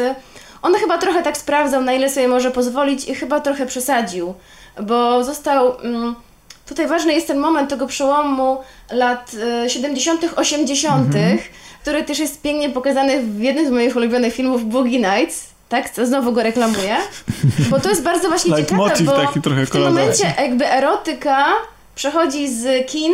on 0.62 0.74
chyba 0.76 0.98
trochę 0.98 1.24
tak 1.24 1.38
sprawdzał, 1.38 1.84
na 1.84 1.94
ile 1.94 2.10
sobie 2.10 2.28
może 2.28 2.52
pozwolić 2.52 3.08
i 3.08 3.16
chyba 3.16 3.40
trochę 3.40 3.66
przesadził, 3.66 4.34
bo 4.82 5.24
został 5.24 5.80
mm, 5.80 6.16
tutaj 6.66 6.88
ważny 6.88 7.14
jest 7.14 7.28
ten 7.28 7.38
moment 7.38 7.70
tego 7.70 7.88
przełomu 7.88 8.58
lat 8.92 9.32
e, 9.66 9.70
70., 9.70 10.26
80., 10.36 11.08
który 11.82 12.04
też 12.04 12.20
jest 12.20 12.42
pięknie 12.42 12.70
pokazany 12.70 13.22
w 13.22 13.42
jednym 13.42 13.68
z 13.68 13.72
moich 13.72 13.96
ulubionych 13.96 14.34
filmów 14.34 14.66
Boogie 14.66 15.00
Nights. 15.00 15.50
Tak, 15.70 15.90
co 15.90 16.06
znowu 16.06 16.32
go 16.32 16.44
reklamuję. 16.44 16.98
Bo 17.70 17.80
to 17.80 17.90
jest 17.90 18.04
bardzo 18.04 18.28
właśnie 18.28 18.56
ciekawe, 18.56 18.94
bo 19.06 19.12
taki 19.12 19.42
trochę 19.42 19.66
w 19.66 19.70
tym 19.70 19.82
momencie 19.82 20.34
jakby 20.40 20.68
erotyka 20.68 21.46
przechodzi 21.96 22.48
z 22.48 22.88
kin 22.88 23.14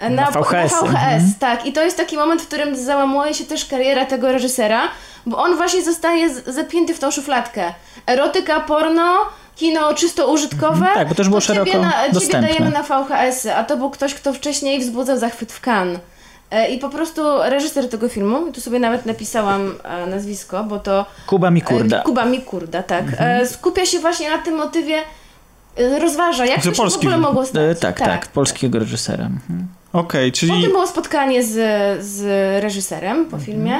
na, 0.00 0.08
Na 0.10 0.30
VHS. 0.30 0.72
Na 0.72 0.80
VHS 0.82 0.82
Mhm. 0.88 1.32
tak. 1.40 1.66
I 1.66 1.72
to 1.72 1.82
jest 1.82 1.96
taki 1.96 2.16
moment, 2.16 2.42
w 2.42 2.46
którym 2.46 2.76
załamuje 2.76 3.34
się 3.34 3.44
też 3.44 3.64
kariera 3.64 4.04
tego 4.06 4.32
reżysera, 4.32 4.80
bo 5.26 5.38
on 5.38 5.56
właśnie 5.56 5.82
zostaje 5.84 6.34
zapięty 6.34 6.94
w 6.94 6.98
tą 6.98 7.10
szufladkę. 7.10 7.74
Erotyka, 8.06 8.60
porno, 8.60 9.16
kino 9.56 9.94
czysto 9.94 10.32
użytkowe. 10.32 10.86
Tak, 10.94 11.08
bo 11.08 11.14
to 11.14 11.20
już 11.22 11.28
było 11.28 11.40
ciebie 11.40 11.58
szeroko 11.72 11.82
na, 11.86 11.92
Ciebie 11.92 12.12
dostępne. 12.12 12.48
dajemy 12.48 12.70
na 12.70 12.82
VHS-y, 12.82 13.54
a 13.54 13.64
to 13.64 13.76
był 13.76 13.90
ktoś, 13.90 14.14
kto 14.14 14.32
wcześniej 14.32 14.80
wzbudzał 14.80 15.18
zachwyt 15.18 15.52
w 15.52 15.60
Cannes. 15.60 15.98
E, 16.50 16.68
I 16.70 16.78
po 16.78 16.88
prostu 16.88 17.22
reżyser 17.42 17.88
tego 17.88 18.08
filmu, 18.08 18.52
tu 18.52 18.60
sobie 18.60 18.78
nawet 18.78 19.06
napisałam 19.06 19.74
e, 19.84 20.06
nazwisko, 20.06 20.64
bo 20.64 20.78
to 20.78 21.06
Kuba 21.26 21.50
Mikurda. 21.50 22.00
E, 22.00 22.02
Kuba 22.02 22.24
Mikurda, 22.24 22.82
tak. 22.82 23.04
E, 23.18 23.46
skupia 23.46 23.86
się 23.86 23.98
właśnie 23.98 24.30
na 24.30 24.38
tym 24.38 24.54
motywie, 24.56 24.98
rozważa, 26.00 26.46
jak 26.46 26.62
To 26.62 26.72
to 26.72 26.74
się 26.74 26.90
w 26.90 26.96
ogóle 26.96 27.16
mogło 27.18 27.46
stać. 27.46 27.62
E, 27.62 27.74
tak, 27.74 27.98
tak, 27.98 28.26
polskiego 28.26 28.78
reżysera. 28.78 29.24
Mhm. 29.24 29.68
Okej, 29.92 30.32
czyli... 30.32 30.52
Potem 30.52 30.70
było 30.70 30.86
spotkanie 30.86 31.44
z, 31.44 31.52
z 32.04 32.22
reżyserem 32.62 33.12
Mhm. 33.16 33.30
po 33.30 33.38
filmie. 33.38 33.72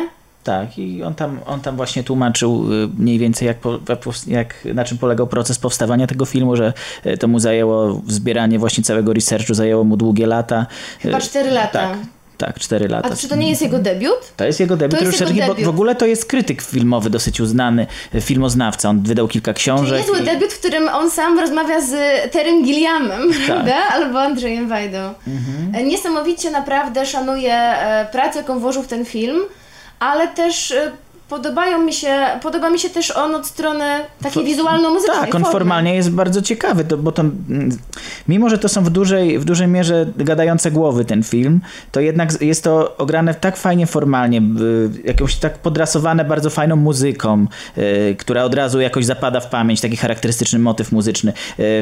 Tak, 0.45 0.79
i 0.79 1.03
on 1.03 1.15
tam, 1.15 1.39
on 1.47 1.61
tam 1.61 1.77
właśnie 1.77 2.03
tłumaczył 2.05 2.73
y, 2.73 2.89
mniej 2.99 3.19
więcej, 3.19 3.47
jak, 3.49 3.57
jak, 4.27 4.55
na 4.75 4.85
czym 4.85 4.99
polegał 4.99 5.27
proces 5.27 5.59
powstawania 5.59 6.07
tego 6.07 6.25
filmu, 6.25 6.57
że 6.57 6.73
y, 7.07 7.17
to 7.19 7.29
mu 7.29 7.39
zajęło 7.39 8.03
zbieranie 8.09 8.59
właśnie 8.59 8.85
całego 8.85 9.13
researchu, 9.13 9.55
zajęło 9.55 9.85
mu 9.85 9.97
długie 9.97 10.27
lata. 10.27 10.67
Chyba 11.01 11.19
Y, 11.19 11.21
4 11.21 11.51
lata. 11.51 11.89
Tak, 11.89 11.99
tak, 12.47 12.59
4 12.59 12.89
lata. 12.89 13.09
A 13.13 13.17
czy 13.17 13.29
to 13.29 13.37
nie 13.37 13.51
jest 13.51 13.63
jego 13.63 13.79
debiut? 13.79 14.33
To 14.37 14.45
jest 14.45 14.61
jego 14.61 14.77
debiut 14.77 14.99
To 15.01 15.05
jest 15.07 15.21
jego 15.21 15.33
bo 15.33 15.55
debiut. 15.55 15.65
w 15.67 15.69
ogóle 15.69 15.95
to 15.95 16.07
jest 16.07 16.25
krytyk 16.27 16.63
filmowy, 16.63 17.11
dosyć 17.11 17.41
uznany, 17.41 17.87
y, 18.15 18.21
filmoznawca. 18.21 18.89
On 18.89 19.03
wydał 19.03 19.29
kilka 19.29 19.55
Czyli 19.55 19.63
książek. 19.63 19.99
niezły 20.01 20.19
i- 20.21 20.25
debiut, 20.25 20.53
w 20.53 20.59
którym 20.59 20.89
on 20.89 21.11
sam 21.11 21.39
rozmawia 21.39 21.81
z 21.81 21.93
Terem 22.33 22.65
Gilliamem, 22.65 23.33
Tak. 23.33 23.43
prawda? 23.47 23.75
Albo 23.93 24.21
Andrzejem 24.23 24.69
Wajdą. 24.69 24.99
Mhm. 24.99 25.75
E, 25.75 25.83
Niesamowicie 25.83 26.51
naprawdę 26.51 27.07
szanuję 27.07 27.55
e, 27.55 28.07
pracę, 28.13 28.39
jaką 28.39 28.59
włożył 28.59 28.83
w 28.83 28.87
ten 28.87 29.05
film, 29.05 29.39
ale 30.01 30.29
też 30.29 30.71
e, 30.71 30.93
podobają 31.33 31.83
mi 31.83 31.93
się, 31.93 32.15
podoba 32.43 32.71
mi 32.71 32.79
się 32.79 32.91
też 32.91 33.11
on 33.11 33.35
od 33.35 33.47
strony 33.47 33.85
takiej 34.23 34.45
wizualno-muzycznej 34.45 35.21
Tak, 35.21 35.35
on 35.35 35.43
formy. 35.43 35.53
formalnie 35.53 35.95
jest 35.95 36.11
bardzo 36.11 36.43
ciekawy, 36.43 36.85
to, 36.85 36.97
bo 36.97 37.13
to, 37.13 37.23
mm, 37.23 37.79
mimo 38.29 38.51
że 38.51 38.59
to 38.59 38.69
są 38.69 38.85
w 38.85 38.91
dużej, 38.91 39.39
w 39.39 39.45
dużej 39.45 39.69
mierze 39.69 40.07
gadające 40.17 40.71
głowy 40.71 41.05
ten 41.05 41.23
film, 41.23 41.61
to 41.93 42.01
jednak 42.01 42.43
jest 42.43 42.65
to 42.65 42.97
ograne 42.97 43.35
tak 43.35 43.57
fajnie 43.57 43.87
formalnie, 43.87 44.43
jakąś 45.05 45.37
tak 45.37 45.59
podrasowane 45.59 46.25
bardzo 46.25 46.51
fajną 46.51 46.77
muzyką, 46.77 47.47
y, 47.79 48.17
która 48.19 48.45
od 48.45 48.55
razu 48.55 48.81
jakoś 48.81 49.05
zapada 49.05 49.41
w 49.41 49.51
pamięć, 49.51 49.81
taki 49.81 49.97
charakterystyczny 49.97 50.59
motyw 50.59 50.93
muzyczny. 50.93 51.31
Y, 51.31 51.35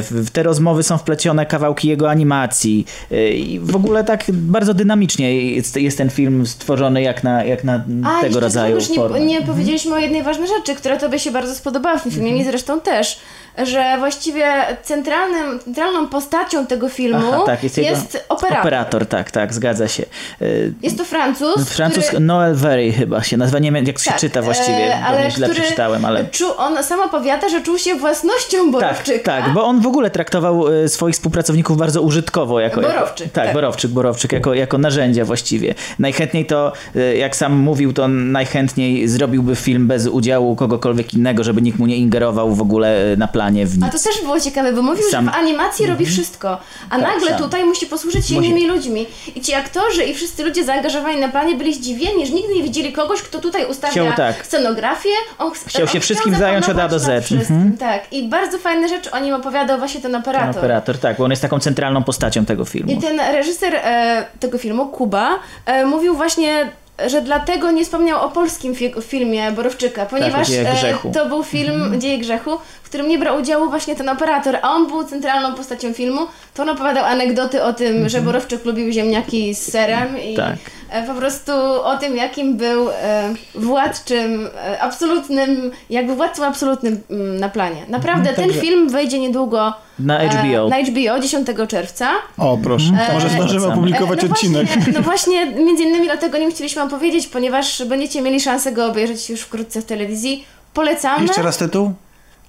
w, 0.03 0.31
te 0.33 0.43
rozmowy 0.43 0.83
są 0.83 0.99
wplecione 0.99 1.47
kawałki 1.47 1.89
jego 1.89 2.11
animacji 2.11 2.87
y, 3.13 3.31
i 3.31 3.61
w 3.61 3.77
ogóle 3.77 4.05
tak 4.05 4.25
bardzo 4.33 4.75
dynamicznie 4.75 5.51
jest, 5.51 5.77
jest 5.77 5.99
ten 5.99 6.11
film 6.11 6.47
stworzony 6.47 7.03
jak 7.03 7.25
na, 7.25 7.45
jak 7.45 7.65
na 7.65 7.85
A, 8.05 8.21
tego 8.21 8.41
rodzaju 8.41 8.77
też 8.77 8.91
nie, 8.91 8.97
formę. 8.97 9.40
Nie 9.41 9.47
powiedzieliśmy 9.47 9.95
o 9.95 9.99
jednej 9.99 10.23
ważnej 10.23 10.49
rzeczy, 10.49 10.75
która 10.75 10.97
tobie 10.97 11.19
się 11.19 11.31
bardzo 11.31 11.55
spodobała 11.55 11.99
w 11.99 12.03
tym 12.03 12.13
filmie, 12.13 12.29
Mhm. 12.31 12.39
mi 12.47 12.51
zresztą 12.51 12.81
też, 12.81 13.21
że 13.59 13.97
właściwie 13.99 14.47
centralnym, 14.83 15.61
centralną 15.61 16.07
postacią 16.09 16.67
tego 16.67 16.89
filmu 16.89 17.27
Aha, 17.33 17.43
tak, 17.47 17.63
jest, 17.63 17.79
jego 17.79 17.97
operator. 18.29 18.61
operator, 18.61 19.07
tak, 19.07 19.31
tak, 19.31 19.55
zgadza 19.55 19.89
się. 19.89 20.03
Y, 20.43 20.73
Jest 20.83 20.99
to 20.99 21.05
Francuz, 21.05 21.69
Francuz 21.69 22.07
który... 22.07 22.21
Noel 22.21 22.55
Very 22.55 22.93
chyba 22.93 23.23
się 23.23 23.37
nazywa, 23.37 23.59
nie 23.59 23.73
wiem 23.73 23.87
jak 23.87 23.99
się 23.99 24.11
Tak, 24.11 24.21
czyta 24.21 24.43
właściwie, 24.43 24.95
e, 24.95 25.05
ale 25.05 25.19
ale 25.19 25.31
źle 25.31 25.49
który 25.49 25.61
przeczytałem, 25.61 26.05
ale... 26.05 26.25
Czuł, 26.25 26.49
on 26.57 26.85
sam 26.85 27.01
opowiada, 27.01 27.49
że 27.49 27.63
czuł 27.63 27.79
się 27.79 27.95
własnością 27.95 28.59
Tak, 28.59 28.71
Borowczyka. 28.73 29.43
tak, 29.43 29.53
bo 29.55 29.65
on 29.65 29.81
w 29.81 29.87
ogóle 29.87 30.11
traktował 30.11 30.69
e, 30.85 30.89
swoich 30.89 31.15
współpracowników 31.15 31.77
bardzo 31.79 32.03
użytkowo. 32.03 32.61
Jako, 32.61 32.81
Borowczyk, 32.81 33.21
Jako, 33.27 33.35
tak, 33.35 33.45
tak. 33.45 33.55
Borowczyk, 33.55 33.91
Borowczyk, 33.91 34.33
jako, 34.33 34.55
jako 34.55 34.79
narzędzia 34.79 35.25
właściwie. 35.25 35.75
Najchętniej 35.99 36.47
to, 36.47 36.73
e, 36.97 37.17
jak 37.17 37.37
sam 37.37 37.53
mówił, 37.57 37.93
to 37.93 38.09
najchętniej 38.09 39.09
zrobiłby 39.09 39.57
film 39.57 39.87
bez 39.87 40.07
udziału 40.07 40.57
kogokolwiek 40.57 41.15
innego, 41.15 41.45
żeby 41.45 41.63
nikt 41.63 41.79
mu 41.79 41.87
nie 41.87 41.97
ingerował 41.97 42.55
w 42.55 42.61
ogóle 42.61 42.97
na 43.17 43.29
planie 43.41 43.67
w 43.67 43.85
A 43.85 43.89
to 43.89 43.99
też 43.99 44.23
było 44.23 44.41
ciekawe, 44.41 44.73
bo 44.73 44.83
mówił, 44.83 45.05
Sam- 45.11 45.25
że 45.27 45.31
w 45.31 45.35
animacji 45.35 45.87
robi 45.87 46.07
wszystko, 46.07 46.59
a 46.91 46.99
Tak, 46.99 47.01
nagle 47.03 47.35
tutaj 47.39 47.65
musi 47.65 47.87
posłużyć 47.87 48.27
się 48.29 48.35
Musi- 48.35 48.47
innymi 48.47 48.67
ludźmi. 48.67 49.07
I 49.35 49.41
ci 49.41 49.55
aktorzy 49.55 50.05
i 50.05 50.15
wszyscy 50.15 50.45
ludzie 50.45 50.65
zaangażowani 50.65 51.21
na 51.21 51.29
planie 51.29 51.55
byli 51.57 51.75
zdziwieni, 51.75 52.27
że 52.27 52.33
nigdy 52.33 52.55
nie 52.55 52.63
widzieli 52.63 52.93
kogoś, 52.93 53.23
kto 53.23 53.39
tutaj 53.39 53.65
ustawia 53.67 53.93
Chciał, 53.93 54.07
tak. 54.17 54.47
scenografię. 54.47 55.09
On 55.39 55.51
ch- 55.51 55.57
Chciał 55.67 55.87
się 55.87 55.95
on 55.99 56.01
wszystkim 56.01 56.35
zająć 56.35 56.69
od 56.69 56.79
A 56.79 56.89
do 56.89 56.99
Z. 56.99 57.33
Mhm. 57.33 57.77
Tak, 57.79 58.13
i 58.13 58.29
bardzo 58.29 58.59
fajne 58.59 58.89
rzeczy 58.89 59.11
o 59.11 59.19
nim 59.19 59.35
opowiadał 59.35 59.79
właśnie 59.79 60.01
ten 60.01 60.13
Ten 60.13 60.21
operator. 60.21 60.59
operator, 60.59 60.99
tak, 60.99 61.17
bo 61.17 61.25
on 61.25 61.31
jest 61.31 61.43
taką 61.43 61.59
centralną 61.61 62.03
postacią 62.05 62.45
tego 62.45 62.65
filmu. 62.65 62.93
I 62.93 62.99
ten 62.99 63.21
reżyser 63.21 63.75
e, 63.75 64.27
tego 64.41 64.59
filmu, 64.59 64.87
Kuba, 64.87 65.39
e, 65.67 65.87
mówił 65.87 66.15
właśnie, 66.15 66.71
że 67.07 67.23
dlatego 67.23 67.71
nie 67.71 67.85
wspomniał 67.85 68.25
o 68.25 68.29
polskim 68.31 68.75
fi- 68.75 69.03
filmie 69.03 69.53
Borowczyka, 69.53 70.07
ponieważ 70.07 70.49
Tak, 70.51 70.75
Grzechu. 70.77 71.09
e, 71.09 71.13
to 71.13 71.27
był 71.27 71.43
film 71.45 71.75
Mhm. 71.83 72.01
Dzieje 72.01 72.19
Grzechu, 72.19 72.51
w 72.83 72.89
którym 72.89 73.09
nie 73.09 73.19
brał 73.19 73.39
udziału 73.41 73.71
właśnie 73.71 73.97
ten 73.97 74.09
operator, 74.09 74.59
a 74.63 74.71
on 74.71 74.87
był 74.87 75.05
centralną 75.05 75.55
postacią 75.55 75.93
filmu. 75.93 76.21
To 76.55 76.63
on 76.63 76.69
opowiadał 76.69 77.05
anegdoty 77.05 77.63
o 77.63 77.73
tym, 77.73 78.09
że 78.09 78.21
Borowczyk 78.21 78.65
lubił 78.65 78.93
ziemniaki 78.93 79.55
z 79.55 79.71
serem 79.73 80.19
i 80.19 80.31
Mhm. 80.31 80.59
Tak. 80.59 80.71
E, 80.91 81.07
po 81.07 81.15
prostu 81.15 81.53
o 81.85 81.97
tym, 81.97 82.17
jakim 82.17 82.57
był 82.57 82.91
e, 82.91 83.35
władczym, 83.55 84.49
e, 84.67 84.81
absolutnym, 84.83 85.71
jakby 85.91 86.15
władcą 86.17 86.45
absolutnym 86.45 87.01
mm, 87.11 87.41
na 87.41 87.49
planie. 87.49 87.83
Naprawdę, 87.89 88.33
ten 88.35 88.53
film 88.53 88.89
wejdzie 88.89 89.19
niedługo 89.19 89.73
Na 89.99 90.21
e, 90.21 90.29
HBO. 90.29 90.69
na 90.69 90.77
HBO 90.83 91.21
10 91.21 91.49
czerwca. 91.69 92.11
O, 92.39 92.59
proszę. 92.63 92.89
Mhm. 92.91 93.13
Może 93.13 93.27
E, 93.27 93.31
zdążymy 93.31 93.67
opublikować 93.67 94.25
E, 94.25 94.27
no 94.27 94.33
odcinek. 94.33 94.67
Właśnie, 94.67 94.93
no 94.93 95.03
właśnie, 95.11 95.47
między 95.47 95.83
innymi 95.83 96.05
dlatego 96.07 96.39
nie 96.39 96.51
chcieliśmy 96.51 96.83
opowiedzieć, 96.83 97.27
ponieważ 97.27 97.85
będziecie 97.85 98.23
mieli 98.23 98.41
szansę 98.41 98.73
go 98.73 98.87
obejrzeć 98.87 99.31
już 99.31 99.41
wkrótce 99.41 99.81
w 99.81 99.85
telewizji. 99.85 100.45
Polecamy. 100.75 101.27
Jeszcze 101.27 101.43
raz 101.43 101.57
tytuł? 101.59 101.93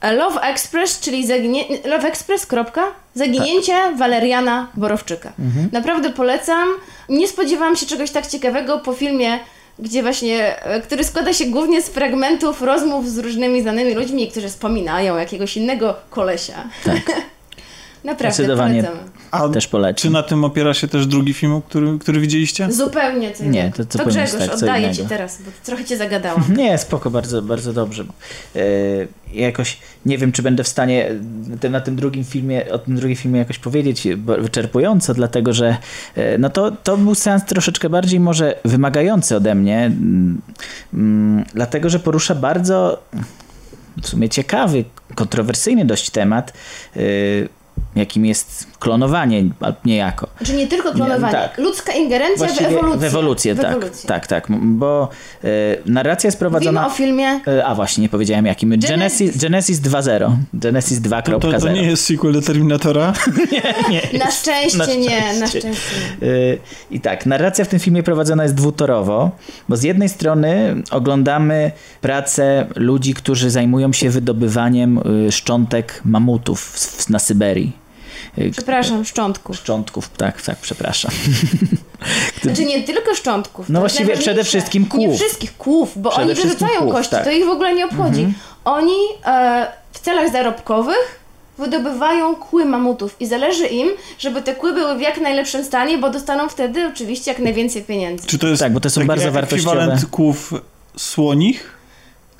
Love 0.01 0.41
Express, 0.41 0.99
czyli 0.99 1.27
zaginie... 1.27 1.63
Love 1.85 2.07
Express, 2.07 2.45
kropka, 2.45 2.81
zaginięcie 3.15 3.73
Waleriana 3.97 4.67
Borowczyka. 4.73 5.33
Naprawdę 5.71 6.09
polecam. 6.09 6.69
Nie 7.09 7.27
spodziewałam 7.27 7.75
się 7.75 7.85
czegoś 7.85 8.11
tak 8.11 8.27
ciekawego 8.27 8.79
po 8.79 8.93
filmie 8.93 9.39
gdzie 9.79 10.03
właśnie, 10.03 10.63
e, 10.63 10.81
który 10.81 11.03
składa 11.03 11.33
się 11.33 11.45
głównie 11.45 11.81
z 11.81 11.89
fragmentów 11.89 12.61
rozmów 12.61 13.09
z 13.09 13.17
różnymi 13.17 13.61
znanymi 13.61 13.93
ludźmi, 13.93 14.31
którzy 14.31 14.49
wspominają 14.49 15.17
jakiegoś 15.17 15.57
innego 15.57 15.95
kolesia. 16.09 16.63
Tak. 16.83 17.01
Naprawdę, 18.03 18.35
Zdecydowanie. 18.35 18.83
polecamy. 18.83 19.20
A 19.31 19.49
Też 19.49 19.63
czy 19.63 19.69
polecam. 19.71 20.11
na 20.11 20.23
tym 20.23 20.43
opiera 20.43 20.73
się 20.73 20.87
też 20.87 21.07
drugi 21.07 21.33
film, 21.33 21.61
który, 21.69 21.99
który 21.99 22.19
widzieliście? 22.19 22.71
Zupełnie 22.71 23.31
co 23.31 23.43
Nie, 23.43 23.71
to- 23.77 23.85
to 23.85 23.97
to 23.97 24.05
Grzegorz, 24.05 24.31
tak, 24.31 24.47
co 24.49 24.53
oddaję 24.53 24.83
innego. 24.83 25.03
Ci 25.03 25.09
teraz, 25.09 25.41
bo 25.45 25.51
trochę 25.65 25.85
Cię 25.85 25.97
zagadałam. 25.97 26.43
Nie, 26.57 26.77
spoko, 26.77 27.09
bardzo, 27.11 27.41
bardzo 27.41 27.73
dobrze. 27.73 28.03
E, 28.55 28.59
jakoś 29.33 29.77
nie 30.05 30.17
wiem, 30.17 30.31
czy 30.31 30.41
będę 30.43 30.63
w 30.63 30.67
stanie 30.67 31.09
tym- 31.59 31.71
na 31.71 31.81
tym 31.81 31.95
drugim 31.95 32.23
filmie, 32.23 32.71
o 32.71 32.79
tym 32.79 32.95
drugim 32.95 33.15
filmie 33.17 33.39
jakoś 33.39 33.59
powiedzieć 33.59 34.07
wyczerpująco, 34.39 35.13
dlatego 35.13 35.53
że 35.53 35.77
e, 36.15 36.37
no 36.37 36.49
to, 36.49 36.71
to 36.71 36.97
był 36.97 37.15
seans 37.15 37.45
troszeczkę 37.45 37.89
bardziej 37.89 38.19
może 38.19 38.55
wymagający 38.65 39.35
ode 39.35 39.55
mnie, 39.55 39.85
mm, 40.93 41.45
dlatego 41.53 41.89
że 41.89 41.99
porusza 41.99 42.35
bardzo 42.35 43.03
w 44.01 44.07
sumie 44.07 44.29
ciekawy, 44.29 44.83
kontrowersyjny 45.15 45.85
dość 45.85 46.09
temat, 46.09 46.53
e, 46.95 46.99
jakim 47.95 48.25
jest 48.25 48.67
klonowanie 48.79 49.43
albo 49.59 49.77
niejako. 49.85 50.27
Czy 50.45 50.53
nie 50.53 50.67
tylko 50.67 50.91
klonowanie, 50.91 51.33
tak. 51.33 51.57
ludzka 51.57 51.93
ingerencja 51.93 52.35
w 52.47 52.49
Właściwie 52.49 52.69
ewolucję. 52.79 52.99
W 52.99 53.03
ewolucję, 53.03 53.55
W 53.55 53.59
tak, 53.59 53.71
ewolucję. 53.71 54.07
tak, 54.07 54.27
tak, 54.27 54.47
bo 54.61 55.09
e, 55.43 55.47
narracja 55.85 56.27
jest 56.27 56.41
Mówimy 56.41 56.51
prowadzona... 56.51 56.87
o 56.87 56.89
filmie 56.89 57.39
E, 57.47 57.65
A 57.65 57.75
właśnie, 57.75 58.01
nie 58.01 58.09
powiedziałem 58.09 58.45
jakim. 58.45 58.69
Genesis, 58.69 58.89
Genesis. 58.91 59.41
Genesis 59.41 59.79
2.0. 59.81 60.31
Genesis 60.53 61.01
To, 61.01 61.09
2.0. 61.09 61.39
to, 61.51 61.59
to 61.59 61.69
nie 61.71 61.83
jest 61.83 62.05
sequel 62.05 62.33
do 62.33 62.41
Terminatora? 62.41 63.13
nie. 63.91 64.19
Na 64.19 64.31
szczęście, 64.31 64.77
Na 64.77 64.85
nie, 64.85 65.09
na 65.19 65.47
szczęście. 65.47 65.59
szczęście 65.59 65.95
nie. 66.21 66.27
Y, 66.27 66.57
I 66.91 66.99
tak, 66.99 67.25
narracja 67.25 67.65
w 67.65 67.67
tym 67.67 67.79
filmie 67.79 68.03
prowadzona 68.03 68.43
jest 68.43 68.55
dwutorowo, 68.55 69.31
bo 69.69 69.77
z 69.77 69.83
jednej 69.83 70.09
strony 70.09 70.75
oglądamy 70.91 71.71
pracę 72.01 72.65
ludzi, 72.75 73.13
którzy 73.13 73.49
zajmują 73.49 73.93
się 73.93 74.09
wydobywaniem 74.09 74.99
y, 75.27 75.31
szczątek 75.31 76.01
mamutów 76.05 76.61
w- 76.61 76.79
w- 77.05 77.09
na 77.09 77.19
Syberii. 77.19 77.70
Y, 78.37 78.51
Przepraszam, 78.51 79.05
szczątków. 79.05 79.55
Szczątków, 79.57 80.09
tak, 80.09 80.41
tak, 80.41 80.57
przepraszam. 80.61 81.11
Znaczy 82.43 82.65
nie 82.65 82.83
tylko 82.83 83.15
szczątków. 83.15 83.69
No 83.69 83.79
właściwie 83.79 84.17
przede 84.17 84.43
wszystkim 84.43 84.83
Nie 84.83 84.89
kłów. 85.07 85.19
wszystkich 85.19 85.57
kłów, 85.57 85.91
bo 85.95 86.09
Przede 86.09 86.25
oni 86.25 86.35
wyrzucają 86.41 86.79
kłów, 86.79 86.91
kości, 86.91 87.11
tak. 87.11 87.23
to 87.23 87.31
ich 87.31 87.45
w 87.45 87.49
ogóle 87.49 87.73
nie 87.73 87.85
obchodzi. 87.85 88.33
Oni 88.65 88.95
e, 89.25 89.67
w 89.91 89.99
celach 89.99 90.31
zarobkowych 90.31 91.19
wydobywają 91.57 92.35
kły 92.35 92.65
mamutów 92.65 93.15
i 93.19 93.27
zależy 93.27 93.67
im, 93.67 93.87
żeby 94.19 94.41
te 94.41 94.55
kły 94.55 94.73
były 94.73 94.97
w 94.97 95.01
jak 95.01 95.21
najlepszym 95.21 95.63
stanie, 95.63 95.97
bo 95.97 96.09
dostaną 96.09 96.49
wtedy 96.49 96.87
oczywiście 96.93 97.31
jak 97.31 97.39
najwięcej 97.39 97.83
pieniędzy. 97.83 98.27
Czy 98.27 98.39
to 98.39 98.47
jest 98.47 98.61
Tak, 98.61 98.73
bo 98.73 98.79
to 98.79 98.89
są 98.89 99.07
bardzo 99.07 99.31
wartościowe. 99.31 99.71
ekwiwalent 99.77 100.05
kłów 100.05 100.53
słonich? 100.97 101.80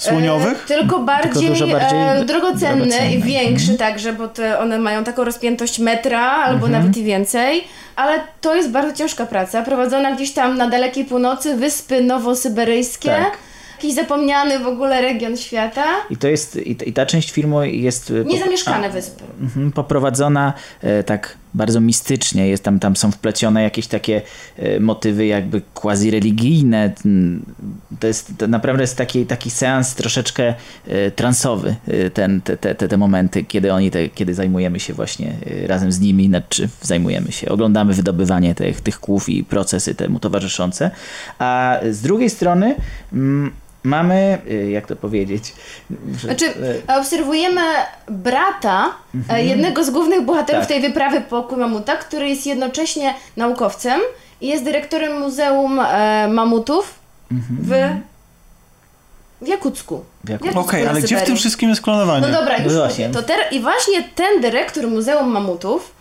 Słoniowych? 0.04 0.64
E, 0.64 0.68
tylko 0.68 1.00
bardziej, 1.00 1.50
bardziej 1.50 2.00
e, 2.00 2.26
drogocenne 2.26 2.86
i 2.86 2.88
drogocenne. 2.90 3.26
większe 3.26 3.74
także, 3.74 4.14
bo 4.14 4.28
te, 4.28 4.60
one 4.60 4.80
mają 4.80 5.04
taką 5.04 5.24
rozpiętość 5.24 5.80
metra 5.80 6.22
albo 6.22 6.66
Mhm. 6.66 6.72
nawet 6.84 6.98
i 6.98 7.04
więcej. 7.04 7.64
Ale 7.96 8.20
to 8.42 8.56
jest 8.56 8.72
bardzo 8.72 8.94
ciężka 8.98 9.26
praca, 9.26 9.62
prowadzona 9.64 10.12
gdzieś 10.16 10.32
tam 10.34 10.58
na 10.58 10.68
dalekiej 10.70 11.06
północy, 11.06 11.56
wyspy 11.56 12.02
nowosyberyjskie. 12.02 13.10
Tak. 13.10 13.38
Jakiś 13.78 13.94
zapomniany 13.96 14.60
w 14.60 14.68
ogóle 14.68 15.02
region 15.02 15.38
świata. 15.38 15.84
I 16.10 16.18
to 16.18 16.28
jest, 16.28 16.56
i 16.56 16.76
ta, 16.76 16.86
i 16.86 16.94
ta 16.94 17.06
część 17.06 17.32
filmu 17.32 17.64
jest... 17.64 18.08
po- 18.08 18.30
Niezamieszkane 18.30 18.88
a, 18.88 18.90
wyspy. 18.90 19.24
Mhm, 19.42 19.72
poprowadzona 19.72 20.54
e, 20.84 21.04
tak 21.04 21.38
bardzo 21.54 21.82
mistycznie. 21.82 22.48
Jest 22.48 22.64
tam, 22.64 22.80
tam 22.80 22.96
są 22.96 23.12
wplecione 23.12 23.64
jakieś 23.64 23.88
takie 23.88 24.22
e, 24.58 24.80
motywy 24.80 25.26
jakby 25.26 25.62
quasi-religijne. 25.74 26.92
Mm, 27.06 27.46
To 28.00 28.08
jest 28.08 28.34
to 28.38 28.48
naprawdę 28.48 28.84
jest 28.84 28.98
taki, 28.98 29.26
taki 29.26 29.50
seans 29.50 29.96
troszeczkę 29.96 30.54
e, 30.88 31.12
transowy, 31.12 31.76
e, 31.88 32.10
ten, 32.10 32.42
te, 32.42 32.58
te, 32.58 32.76
te, 32.76 32.98
momenty, 32.98 33.44
kiedy 33.44 33.74
oni, 33.74 33.92
te, 33.92 34.10
kiedy 34.10 34.34
zajmujemy 34.34 34.80
się 34.80 34.94
właśnie 34.94 35.34
razem 35.68 35.92
z 35.92 36.00
nimi, 36.00 36.28
znaczy 36.28 36.70
zajmujemy 36.82 37.32
się, 37.32 37.50
oglądamy 37.50 37.94
wydobywanie 37.94 38.56
tych, 38.56 38.82
tych 38.82 39.00
kłów 39.00 39.30
i 39.30 39.44
procesy 39.44 39.96
temu 39.96 40.20
towarzyszące. 40.20 40.92
A 41.40 41.80
z 41.90 42.02
drugiej 42.02 42.30
strony 42.30 42.76
mm, 43.14 43.52
mamy, 43.84 44.38
e, 44.50 44.72
jak 44.72 44.88
to 44.88 44.96
powiedzieć, 44.96 45.54
że- 46.18 46.28
Znaczy, 46.28 46.54
e, 46.90 46.98
obserwujemy 47.00 47.62
brata 48.10 48.94
e, 49.30 49.46
jednego 49.46 49.84
z 49.84 49.90
głównych 49.90 50.22
bohaterów 50.26 50.60
Tak. 50.62 50.68
tej 50.70 50.82
wyprawy 50.82 51.22
po 51.22 51.48
mamuta, 51.58 51.96
który 51.98 52.30
jest 52.30 52.46
jednocześnie 52.48 53.14
naukowcem 53.38 54.02
i 54.42 54.48
jest 54.48 54.64
dyrektorem 54.64 55.20
Muzeum 55.20 55.80
e, 55.80 56.28
Mamutów 56.28 56.94
w, 57.62 57.90
w 59.42 59.48
Jakucku. 59.48 60.04
w 60.24 60.30
Jaku- 60.30 60.46
Jakucku 60.46 60.60
Okej, 60.70 60.84
na 60.84 60.90
ale 60.90 61.02
gdzie 61.02 61.18
w 61.18 61.24
tym 61.24 61.36
wszystkim 61.36 61.70
jest 61.70 61.82
klonowanie? 61.82 62.28
No 62.28 62.34
dobra, 62.40 62.54
już 62.58 62.64
No 62.66 62.70
mówię. 62.74 62.80
właśnie. 62.80 63.10
To 63.10 63.22
ter- 63.24 63.48
I 63.54 63.60
właśnie 63.60 64.04
ten 64.16 64.42
dyrektor 64.42 64.88
Muzeum 64.88 65.28
Mamutów, 65.32 65.92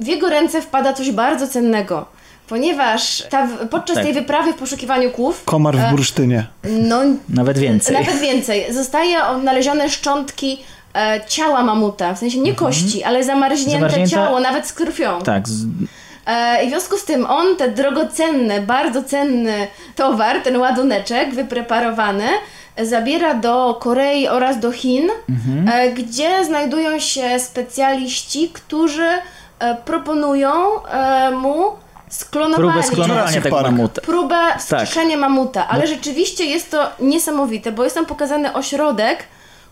w 0.00 0.06
jego 0.06 0.28
ręce 0.28 0.62
wpada 0.62 0.92
coś 0.92 1.10
bardzo 1.10 1.48
cennego. 1.48 2.06
Ponieważ 2.48 3.22
ta, 3.30 3.48
podczas 3.70 3.94
Tak. 3.96 4.04
tej 4.04 4.14
wyprawy 4.14 4.52
w 4.52 4.56
poszukiwaniu 4.56 5.10
kłów, 5.10 5.44
Komar 5.44 5.76
w 5.76 5.90
bursztynie. 5.90 6.46
no 6.64 6.98
Nawet 7.28 7.58
więcej. 7.58 7.94
nawet 7.96 8.18
więcej, 8.20 8.72
zostaje 8.74 9.24
odnalezione 9.24 9.90
szczątki 9.90 10.58
e, 10.94 11.20
ciała 11.28 11.62
mamuta, 11.62 12.14
w 12.14 12.18
sensie 12.18 12.38
nie 12.38 12.54
kości, 12.54 13.04
ale 13.04 13.24
zamarznięte 13.24 13.88
Zamarznięte- 13.88 14.10
ciało, 14.10 14.40
nawet 14.40 14.66
z 14.66 14.72
krwią. 14.72 15.22
Tak, 15.22 15.48
z, 15.48 15.66
E, 16.26 16.64
I 16.64 16.66
w 16.66 16.70
związku 16.70 16.96
z 16.96 17.04
tym 17.04 17.26
on, 17.26 17.56
ten 17.56 17.74
drogocenny, 17.74 18.60
bardzo 18.62 19.02
cenny 19.02 19.66
towar, 19.96 20.40
ten 20.42 20.56
ładuneczek 20.56 21.34
wypreparowany, 21.34 22.24
e, 22.76 22.86
zabiera 22.86 23.34
do 23.34 23.74
Korei 23.80 24.28
oraz 24.28 24.58
do 24.60 24.72
Chin, 24.72 25.08
e, 25.72 25.90
gdzie 25.90 26.44
znajdują 26.44 26.98
się 26.98 27.38
specjaliści, 27.40 28.50
którzy 28.52 29.08
e, 29.58 29.74
proponują 29.74 30.52
e, 30.84 31.30
mu 31.30 31.64
sklonowanie. 32.14 32.56
próbę 32.72 32.82
sklonowania 32.86 33.40
tego 33.40 33.56
Park. 33.56 33.70
mamuta. 33.70 34.00
próbę 34.02 34.36
wskrzeszenia 34.58 35.16
mamuta, 35.16 35.68
ale 35.68 35.86
rzeczywiście 35.86 36.44
jest 36.44 36.70
to 36.70 36.90
niesamowite, 37.00 37.72
bo 37.72 37.84
jest 37.84 37.94
tam 37.96 38.06
pokazany 38.06 38.52
ośrodek, 38.52 39.24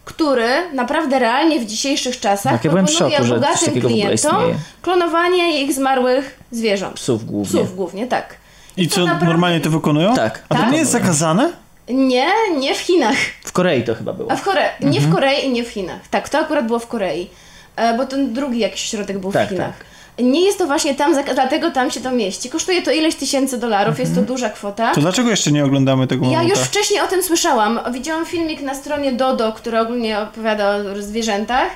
który 0.05 0.49
naprawdę 0.72 1.18
realnie 1.18 1.61
w 1.61 1.66
dzisiejszych 1.66 2.20
czasach 2.20 2.53
Tak, 2.53 2.64
ja 2.64 2.70
proponuje 2.70 2.99
szoku, 3.16 3.28
bogatym 3.28 3.80
klientom 3.80 4.43
klonowanie 4.82 5.62
ich 5.62 5.72
zmarłych 5.72 6.38
zwierząt. 6.51 6.95
Psów 6.95 7.24
głównie. 7.26 7.61
Psów 7.61 7.76
głównie, 7.76 8.07
tak. 8.07 8.34
I 8.76 8.88
to 8.88 8.95
co, 8.95 9.01
naprawdę- 9.01 9.26
normalnie 9.26 9.61
to 9.61 9.70
wykonują? 9.70 10.14
Tak. 10.14 10.43
A 10.49 10.55
to 10.55 10.61
Tak. 10.61 10.72
nie 10.72 10.78
jest 10.78 10.90
zakazane? 10.90 11.53
Nie, 11.88 12.26
nie 12.59 12.74
w 12.74 12.78
Chinach, 12.78 13.16
W 13.45 13.53
Korei 13.53 13.84
to 13.84 13.95
chyba 13.95 14.12
było. 14.12 14.30
a 14.30 14.36
w 14.36 14.43
Korei. 14.43 14.64
Nie 14.80 14.86
Mhm. 14.99 15.11
w 15.11 15.14
Korei 15.14 15.47
i 15.47 15.51
nie 15.53 15.64
w 15.64 15.68
Chinach. 15.68 15.99
Tak, 16.11 16.28
to 16.28 16.38
akurat 16.38 16.66
było 16.66 16.78
w 16.78 16.86
Korei, 16.86 17.30
e, 17.76 17.97
bo 17.97 18.07
ten 18.07 18.32
drugi 18.34 18.59
jakiś 18.59 18.80
środek 18.80 19.18
był 19.18 19.32
Tak, 19.32 19.47
w 19.47 19.51
Chinach. 19.51 19.72
Nie 20.19 20.41
jest 20.41 20.59
to 20.59 20.67
właśnie 20.67 20.95
tam, 20.95 21.15
dlatego 21.35 21.71
tam 21.71 21.91
się 21.91 22.01
to 22.01 22.11
mieści. 22.11 22.51
Kosztuje 22.51 22.83
to 22.83 22.91
ileś 22.91 23.15
tysięcy 23.15 23.59
dolarów, 23.59 23.99
jest 23.99 24.11
Mhm. 24.11 24.27
to 24.27 24.33
duża 24.33 24.51
kwota. 24.51 24.95
To 24.95 25.01
dlaczego 25.01 25.31
jeszcze 25.31 25.53
nie 25.53 25.65
oglądamy 25.65 26.07
tego 26.07 26.27
Ja 26.27 26.31
mamuta? 26.39 26.49
już 26.55 26.59
wcześniej 26.59 27.01
o 27.01 27.07
tym 27.07 27.23
słyszałam. 27.23 27.81
Widziałam 27.93 28.27
filmik 28.27 28.61
na 28.63 28.75
stronie 28.75 29.13
Dodo, 29.13 29.53
który 29.53 29.81
ogólnie 29.81 30.19
opowiada 30.19 30.77
o 30.77 31.03
zwierzętach. 31.03 31.69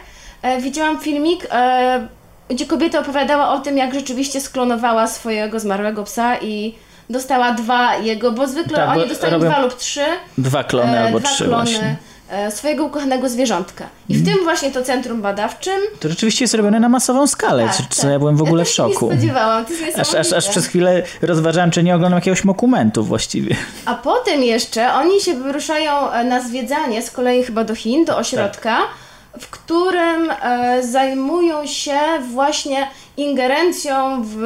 E, 0.43 0.61
widziałam 0.61 1.01
filmik, 1.01 1.47
e, 1.51 2.09
gdzie 2.51 2.67
kobieta 2.67 2.99
opowiadała 2.99 3.49
o 3.53 3.59
tym, 3.61 3.77
jak 3.79 3.95
rzeczywiście 3.95 4.41
sklonowała 4.41 5.07
swojego 5.07 5.61
zmarłego 5.61 6.05
psa 6.05 6.37
i 6.37 6.75
dostała 7.11 7.53
dwa 7.53 7.97
jego, 7.97 8.33
bo 8.33 8.47
zwykle 8.47 8.77
Tak, 8.77 8.99
oni 8.99 9.09
dostają 9.09 9.39
dwa 9.41 9.59
lub 9.61 9.75
trzy, 9.77 10.05
Dwa 10.39 10.65
klony 10.65 10.99
e, 10.99 11.05
albo 11.05 11.21
dwa 11.21 11.29
trzy 11.29 11.45
klony 11.45 11.65
właśnie. 11.71 11.97
E, 12.31 12.51
swojego 12.51 12.85
ukochanego 12.85 13.29
zwierzątka. 13.29 13.87
I 14.09 14.15
w 14.15 14.25
tym 14.25 14.45
właśnie 14.45 14.71
to 14.71 14.83
centrum 14.83 15.23
badawczym. 15.23 15.81
To 16.01 16.09
rzeczywiście 16.09 16.45
jest 16.45 16.55
robione 16.55 16.81
na 16.81 16.89
masową 16.89 17.27
skalę, 17.27 17.69
Tak, 17.79 17.95
co, 17.95 18.03
tak. 18.03 18.11
ja 18.11 18.19
byłem 18.19 18.37
w 18.37 18.43
ogóle 18.43 18.61
ja 18.61 18.65
w 18.65 18.69
szoku. 18.69 19.07
Nie 19.07 19.13
spodziewałam, 19.13 19.65
to 19.65 19.73
jest 19.73 19.99
Aż, 19.99 20.15
aż, 20.15 20.33
aż 20.33 20.49
przez 20.49 20.67
chwilę 20.67 21.03
rozważałem, 21.23 21.71
czy 21.71 21.83
nie 21.83 21.95
oglądam 21.95 22.19
jakiegoś 22.19 22.47
dokumentu 22.47 23.05
właściwie. 23.05 23.57
A 23.85 23.95
potem 23.95 24.43
jeszcze 24.43 24.93
oni 24.95 25.21
się 25.21 25.35
wyruszają 25.35 26.11
e, 26.13 26.25
na 26.25 26.41
zwiedzanie 26.41 27.03
z 27.03 27.11
kolei 27.11 27.45
chyba 27.45 27.65
do 27.65 27.75
Chin, 27.75 28.05
do 28.05 28.17
ośrodka, 28.17 28.79
w 29.41 29.51
którym 29.51 30.31
e, 30.43 30.83
zajmują 30.83 31.67
się 31.67 31.99
właśnie 32.33 32.89
ingerencją 33.17 34.23
w, 34.25 34.37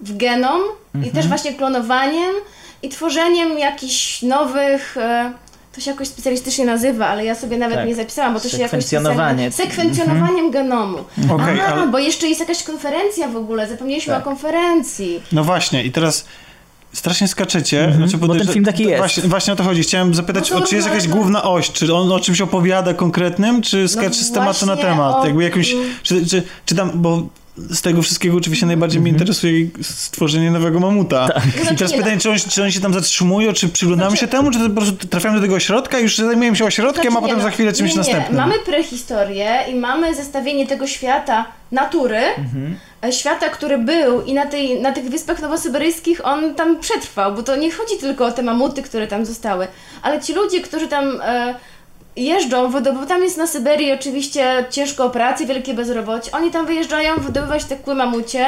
w 0.00 0.16
genom 0.16 0.60
i 1.06 1.10
też 1.10 1.28
właśnie 1.28 1.52
klonowaniem 1.54 2.34
i 2.82 2.88
tworzeniem 2.88 3.58
jakichś 3.58 4.22
nowych. 4.22 4.96
E, 4.96 5.32
to 5.72 5.80
się 5.80 5.90
jakoś 5.90 6.08
specjalistycznie 6.08 6.64
nazywa, 6.64 7.06
ale 7.06 7.24
ja 7.24 7.34
sobie 7.34 7.58
nawet 7.58 7.76
Tak. 7.78 7.88
nie 7.88 7.94
zapisałam, 7.94 8.34
bo 8.34 8.40
to 8.40 8.48
się 8.48 8.56
jakoś 8.58 8.84
Sekwencjonowanie. 8.84 9.50
specjalnie- 9.52 9.74
Sekwencjonowaniem 9.84 10.50
genomu. 10.50 10.98
Okej, 11.30 11.60
A, 11.60 11.64
ale- 11.66 11.86
bo 11.88 11.98
jeszcze 11.98 12.28
jest 12.28 12.40
jakaś 12.40 12.62
konferencja 12.62 13.28
w 13.28 13.36
ogóle, 13.36 13.68
zapomnieliśmy 13.68 14.12
Tak. 14.14 14.22
o 14.22 14.24
konferencji. 14.24 15.20
No 15.32 15.44
właśnie, 15.44 15.84
i 15.84 15.92
teraz 15.92 16.24
strasznie 16.92 17.28
skaczecie. 17.28 17.92
Znaczy, 17.96 18.16
bo 18.18 18.34
ten 18.34 18.48
film 18.48 18.64
taki 18.64 18.82
jest. 18.82 18.98
Właśnie, 18.98 19.22
właśnie 19.22 19.52
o 19.52 19.56
to 19.56 19.62
chodzi. 19.64 19.82
Chciałem 19.82 20.14
zapytać, 20.14 20.50
No 20.50 20.56
o, 20.56 20.60
czy 20.60 20.74
jest 20.76 20.88
jakaś 20.88 21.08
główna 21.08 21.42
oś? 21.42 21.70
Czy 21.72 21.94
on 21.94 22.12
o 22.12 22.20
czymś 22.20 22.40
opowiada 22.40 22.94
konkretnym, 22.94 23.62
czy 23.62 23.88
skacze 23.88 24.24
z 24.24 24.32
tematu 24.32 24.66
na 24.66 24.76
temat? 24.76 25.14
o- 25.14 25.26
Jakby 25.26 25.42
jakimś, 25.44 25.72
mm. 25.72 25.84
czy, 26.02 26.26
czy, 26.26 26.42
czy 26.66 26.74
tam, 26.74 26.90
bo 26.94 27.22
z 27.56 27.80
tego 27.80 28.02
wszystkiego 28.02 28.36
oczywiście 28.36 28.66
najbardziej 28.66 29.00
mnie 29.00 29.10
interesuje 29.10 29.66
stworzenie 29.82 30.50
nowego 30.50 30.80
mamuta. 30.80 31.28
I 31.72 31.76
teraz 31.76 31.92
nie 31.92 31.98
pytanie, 31.98 32.18
czy, 32.18 32.30
on, 32.30 32.36
czy 32.50 32.62
oni 32.62 32.72
się 32.72 32.80
tam 32.80 32.94
zatrzymują, 32.94 33.52
czy 33.52 33.68
przyglądamy 33.68 34.16
się 34.16 34.28
temu, 34.28 34.50
czy 34.50 34.58
to 34.58 34.68
po 34.68 34.80
prostu 34.80 35.06
trafiamy 35.08 35.36
do 35.36 35.42
tego 35.42 35.54
ośrodka 35.54 35.98
i 35.98 36.02
już 36.02 36.16
zajmujemy 36.16 36.56
się 36.56 36.64
ośrodkiem, 36.64 37.02
Znaczy, 37.12 37.18
a 37.18 37.20
potem 37.20 37.36
nie, 37.36 37.42
za 37.42 37.48
no, 37.48 37.54
chwilę 37.54 37.72
czymś 37.72 37.90
nie, 37.90 37.94
nie. 37.94 37.98
następnym. 37.98 38.36
Mamy 38.36 38.54
prehistorię 38.58 39.58
i 39.70 39.74
mamy 39.74 40.14
zestawienie 40.14 40.66
tego 40.66 40.86
świata 40.86 41.44
natury, 41.72 42.20
e, 43.04 43.12
świata, 43.12 43.48
który 43.48 43.78
był 43.78 44.22
i 44.22 44.34
na, 44.34 44.46
tej, 44.46 44.80
na 44.80 44.92
tych 44.92 45.04
wyspach 45.04 45.42
nowosyberyjskich 45.42 46.26
on 46.26 46.54
tam 46.54 46.80
przetrwał, 46.80 47.34
bo 47.34 47.42
to 47.42 47.56
nie 47.56 47.72
chodzi 47.72 47.98
tylko 48.00 48.26
o 48.26 48.32
te 48.32 48.42
mamuty, 48.42 48.82
które 48.82 49.06
tam 49.06 49.26
zostały, 49.26 49.68
ale 50.02 50.20
ci 50.20 50.34
ludzie, 50.34 50.60
którzy 50.60 50.88
tam 50.88 51.20
e, 51.24 51.54
jeżdżą, 52.16 52.70
wydo- 52.70 52.92
bo 52.92 53.06
tam 53.06 53.22
jest 53.22 53.36
na 53.36 53.46
Syberii 53.46 53.92
oczywiście 53.92 54.64
ciężko 54.70 55.04
o 55.04 55.10
pracę, 55.10 55.46
wielkie 55.46 55.74
bezrobocie, 55.74 56.30
oni 56.32 56.50
tam 56.50 56.66
wyjeżdżają 56.66 57.16
wydobywać 57.16 57.64
te 57.64 57.76
kły 57.76 57.94
mamucie, 57.94 58.46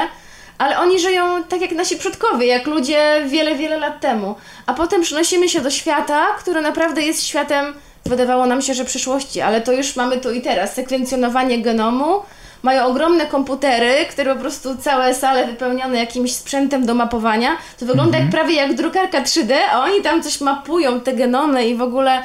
ale 0.58 0.78
oni 0.78 1.00
żyją 1.00 1.44
tak 1.44 1.60
jak 1.60 1.72
nasi 1.72 1.96
przodkowie, 1.96 2.46
jak 2.46 2.66
ludzie 2.66 3.22
wiele, 3.26 3.54
wiele 3.54 3.76
lat 3.78 4.00
temu. 4.00 4.34
A 4.66 4.74
potem 4.74 5.02
przenosimy 5.02 5.48
się 5.48 5.60
do 5.60 5.70
świata, 5.70 6.26
który 6.38 6.60
naprawdę 6.60 7.02
jest 7.02 7.22
światem, 7.26 7.74
wydawało 8.06 8.46
nam 8.46 8.62
się, 8.62 8.74
że 8.74 8.84
przyszłości, 8.84 9.40
ale 9.40 9.60
to 9.60 9.72
już 9.72 9.96
mamy 9.96 10.16
tu 10.16 10.32
i 10.32 10.40
teraz. 10.40 10.74
Sekwencjonowanie 10.74 11.62
genomu, 11.62 12.22
mają 12.62 12.86
ogromne 12.86 13.26
komputery, 13.26 13.94
które 14.10 14.34
po 14.34 14.40
prostu 14.40 14.76
całe 14.76 15.14
sale 15.14 15.46
wypełnione 15.46 15.98
jakimś 15.98 16.34
sprzętem 16.34 16.86
do 16.86 16.94
mapowania. 16.94 17.56
To 17.80 17.86
wygląda 17.86 18.18
jak 18.18 18.30
prawie 18.30 18.54
jak 18.54 18.74
drukarka 18.74 19.22
3D, 19.22 19.54
a 19.72 19.80
oni 19.84 20.02
tam 20.02 20.22
coś 20.22 20.40
mapują, 20.40 21.00
te 21.00 21.12
genomy 21.12 21.68
i 21.68 21.74
w 21.74 21.82
ogóle 21.82 22.22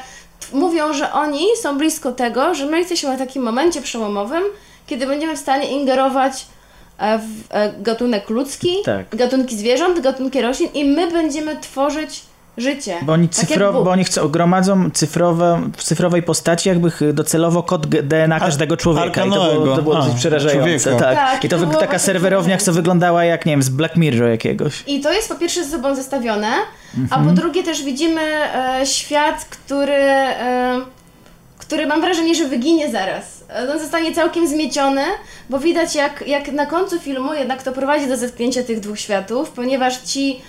mówią, 0.52 0.92
że 0.92 1.12
oni 1.12 1.46
są 1.62 1.78
blisko 1.78 2.12
tego, 2.12 2.54
że 2.54 2.66
my 2.66 2.78
jesteśmy 2.78 3.08
na 3.08 3.16
takim 3.16 3.42
momencie 3.42 3.82
przełomowym, 3.82 4.42
kiedy 4.86 5.06
będziemy 5.06 5.36
w 5.36 5.40
stanie 5.40 5.68
ingerować 5.68 6.46
e, 6.98 7.18
w 7.18 7.24
e, 7.50 7.72
gatunek 7.78 8.30
ludzki, 8.30 8.76
Tak. 8.84 9.16
gatunki 9.16 9.56
zwierząt, 9.56 10.00
gatunki 10.00 10.40
roślin 10.42 10.68
i 10.74 10.84
my 10.84 11.10
będziemy 11.10 11.56
tworzyć 11.56 12.22
życie. 12.58 12.96
Bo 13.02 13.12
oni, 13.12 13.28
Tak 13.28 13.36
cyfro, 13.36 13.72
Bóg. 13.72 13.84
bo 13.84 13.90
oni 13.90 14.04
chcą, 14.04 14.28
gromadzą 14.28 14.90
cyfrowe, 14.90 15.60
w 15.76 15.82
cyfrowej 15.84 16.22
postaci 16.22 16.68
jakby 16.68 16.90
docelowo 17.12 17.62
kod 17.62 17.86
DNA 17.86 18.40
każdego 18.40 18.76
człowieka. 18.76 19.24
I 19.24 19.30
to 19.30 19.52
było, 19.54 19.76
to 19.76 19.82
było 19.82 19.96
A, 19.96 20.00
dosyć 20.00 20.14
przerażające. 20.18 20.96
Tak. 20.96 21.14
Tak, 21.14 21.44
I 21.44 21.48
to 21.48 21.58
to 21.58 21.66
taka 21.66 21.98
serwerownia, 21.98 22.58
co 22.58 22.72
wyglądała 22.72 23.24
jak, 23.24 23.46
nie 23.46 23.52
wiem, 23.52 23.62
z 23.62 23.68
Black 23.68 23.96
Mirror 23.96 24.30
jakiegoś. 24.30 24.84
I 24.86 25.00
to 25.00 25.12
jest 25.12 25.28
po 25.28 25.34
pierwsze 25.34 25.64
ze 25.64 25.70
sobą 25.70 25.94
zestawione, 25.94 26.48
a 27.10 27.16
Mhm. 27.16 27.26
po 27.26 27.32
drugie 27.32 27.62
też 27.62 27.82
widzimy 27.82 28.20
e, 28.20 28.86
świat, 28.86 29.44
który, 29.50 29.92
e, 29.92 30.80
który 31.58 31.86
mam 31.86 32.00
wrażenie, 32.00 32.34
że 32.34 32.44
wyginie 32.48 32.90
zaraz. 32.90 33.44
E, 33.50 33.72
On 33.72 33.78
zostanie 33.78 34.14
całkiem 34.14 34.48
zmieciony, 34.48 35.02
bo 35.50 35.58
widać 35.58 35.94
jak, 35.94 36.24
jak 36.26 36.52
na 36.52 36.66
końcu 36.66 36.98
filmu 36.98 37.34
jednak 37.34 37.62
to 37.62 37.72
prowadzi 37.72 38.06
do 38.08 38.16
zetknięcia 38.16 38.62
tych 38.62 38.80
dwóch 38.80 38.98
światów, 39.00 39.50
ponieważ 39.50 39.96
ci 39.98 40.40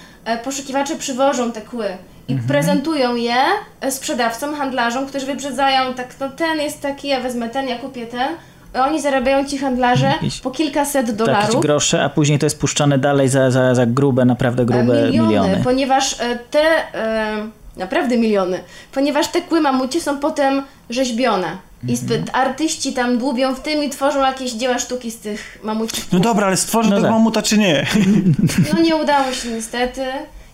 poszukiwacze 0.43 0.95
przywożą 0.95 1.51
te 1.51 1.61
kły 1.61 1.85
i 2.27 2.31
Mhm. 2.33 2.47
prezentują 2.47 3.15
je 3.15 3.35
e, 3.81 3.91
sprzedawcom, 3.91 4.55
handlarzom, 4.55 5.05
którzy 5.05 5.25
wyprzedzają 5.25 5.93
tak, 5.93 6.07
no 6.19 6.29
ten 6.29 6.59
jest 6.59 6.81
taki, 6.81 7.07
ja 7.07 7.19
wezmę 7.19 7.49
ten, 7.49 7.67
ja 7.67 7.77
kupię 7.79 8.05
ten. 8.07 8.27
I 8.75 8.77
Oni 8.77 9.01
zarabiają 9.01 9.45
ci 9.45 9.57
handlarze 9.57 10.05
Jakieś- 10.05 10.41
po 10.41 10.51
kilkaset 10.51 11.05
Takie 11.05 11.17
dolarów. 11.17 11.61
grosze, 11.61 12.03
a 12.03 12.09
później 12.09 12.39
to 12.39 12.45
jest 12.45 12.59
puszczane 12.59 12.97
dalej 12.97 13.27
za, 13.29 13.51
za, 13.51 13.75
za 13.75 13.85
grube, 13.85 14.25
naprawdę 14.25 14.65
grube 14.65 14.81
E, 14.81 15.05
miliony, 15.05 15.27
miliony. 15.27 15.61
ponieważ 15.63 16.13
e, 16.21 16.39
te, 16.51 16.61
e, 16.95 17.35
naprawdę 17.77 18.17
miliony, 18.17 18.59
ponieważ 18.93 19.27
te 19.27 19.41
kły 19.41 19.61
mamucie 19.61 20.01
są 20.01 20.17
potem 20.19 20.63
rzeźbione. 20.89 21.47
I 21.87 21.91
Mhm. 21.91 21.97
zbyt 21.97 22.29
artyści 22.35 22.93
tam 22.93 23.17
dłubią 23.17 23.55
w 23.55 23.59
tym 23.59 23.83
i 23.83 23.89
tworzą 23.89 24.19
jakieś 24.21 24.51
dzieła 24.51 24.79
sztuki 24.79 25.11
z 25.11 25.17
tych 25.19 25.59
mamucich. 25.63 26.05
No 26.11 26.19
dobra, 26.19 26.47
ale 26.47 26.57
stworzę 26.57 26.89
No 26.89 26.95
tego 26.95 27.07
tak. 27.07 27.11
mamuta 27.11 27.41
czy 27.41 27.57
nie? 27.57 27.85
No 28.73 28.81
nie 28.81 28.95
udało 28.95 29.31
się 29.33 29.49
niestety. 29.49 30.05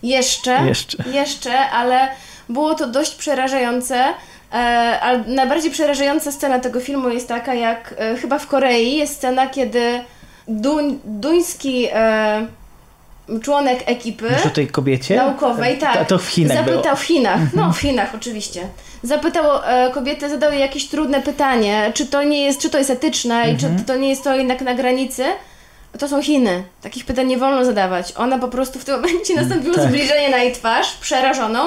Jeszcze. 0.02 0.60
Jeszcze. 0.66 1.04
Jeszcze, 1.12 1.58
ale 1.70 2.08
było 2.48 2.74
to 2.74 2.86
dość 2.86 3.14
przerażające. 3.14 4.04
E, 4.52 4.54
ale 5.00 5.18
najbardziej 5.26 5.70
przerażająca 5.70 6.32
scena 6.32 6.58
tego 6.58 6.80
filmu 6.80 7.08
jest 7.08 7.28
taka, 7.28 7.54
jak 7.54 7.94
e, 7.98 8.16
chyba 8.16 8.38
w 8.38 8.46
Korei 8.46 8.96
jest 8.96 9.16
scena, 9.16 9.46
kiedy 9.46 10.00
duń, 10.48 10.98
duński 11.04 11.86
e, 11.92 12.46
członek 13.42 13.78
ekipy 13.86 14.24
Mówisz 14.30 14.46
o 14.46 14.50
tej 14.50 14.68
kobiecie? 14.68 15.16
naukowej, 15.16 15.78
tak. 15.78 15.98
To, 15.98 16.04
to 16.04 16.18
w 16.18 16.26
Chinach 16.28 16.56
Zapytał 16.58 16.82
było. 16.82 16.96
w 16.96 17.02
Chinach, 17.02 17.40
no 17.54 17.72
w 17.72 17.78
Chinach 17.78 18.14
oczywiście. 18.14 18.68
Zapytał 19.02 19.44
e, 19.64 19.90
kobietę, 19.94 20.28
zadał 20.30 20.52
jej 20.52 20.60
jakieś 20.60 20.88
trudne 20.88 21.22
pytanie, 21.22 21.90
czy 21.94 22.06
to 22.06 22.22
nie 22.22 22.44
jest, 22.44 22.60
czy 22.60 22.70
to 22.70 22.78
jest 22.78 22.90
etyczne 22.90 23.48
i 23.48 23.50
Mhm. 23.50 23.78
czy 23.78 23.84
to 23.84 23.96
nie 23.96 24.08
jest 24.08 24.24
to 24.24 24.36
jednak 24.36 24.60
na 24.62 24.74
granicy. 24.74 25.24
To 25.98 26.08
są 26.08 26.22
Chiny. 26.22 26.62
Takich 26.82 27.04
pytań 27.04 27.26
nie 27.26 27.38
wolno 27.38 27.64
zadawać. 27.64 28.12
Ona 28.16 28.38
po 28.38 28.48
prostu 28.48 28.78
w 28.78 28.84
tym 28.84 28.94
momencie 28.96 29.34
nastąpiło 29.34 29.74
tak. 29.74 29.88
zbliżenie 29.88 30.28
na 30.30 30.38
jej 30.38 30.52
twarz, 30.52 30.94
przerażoną. 31.00 31.58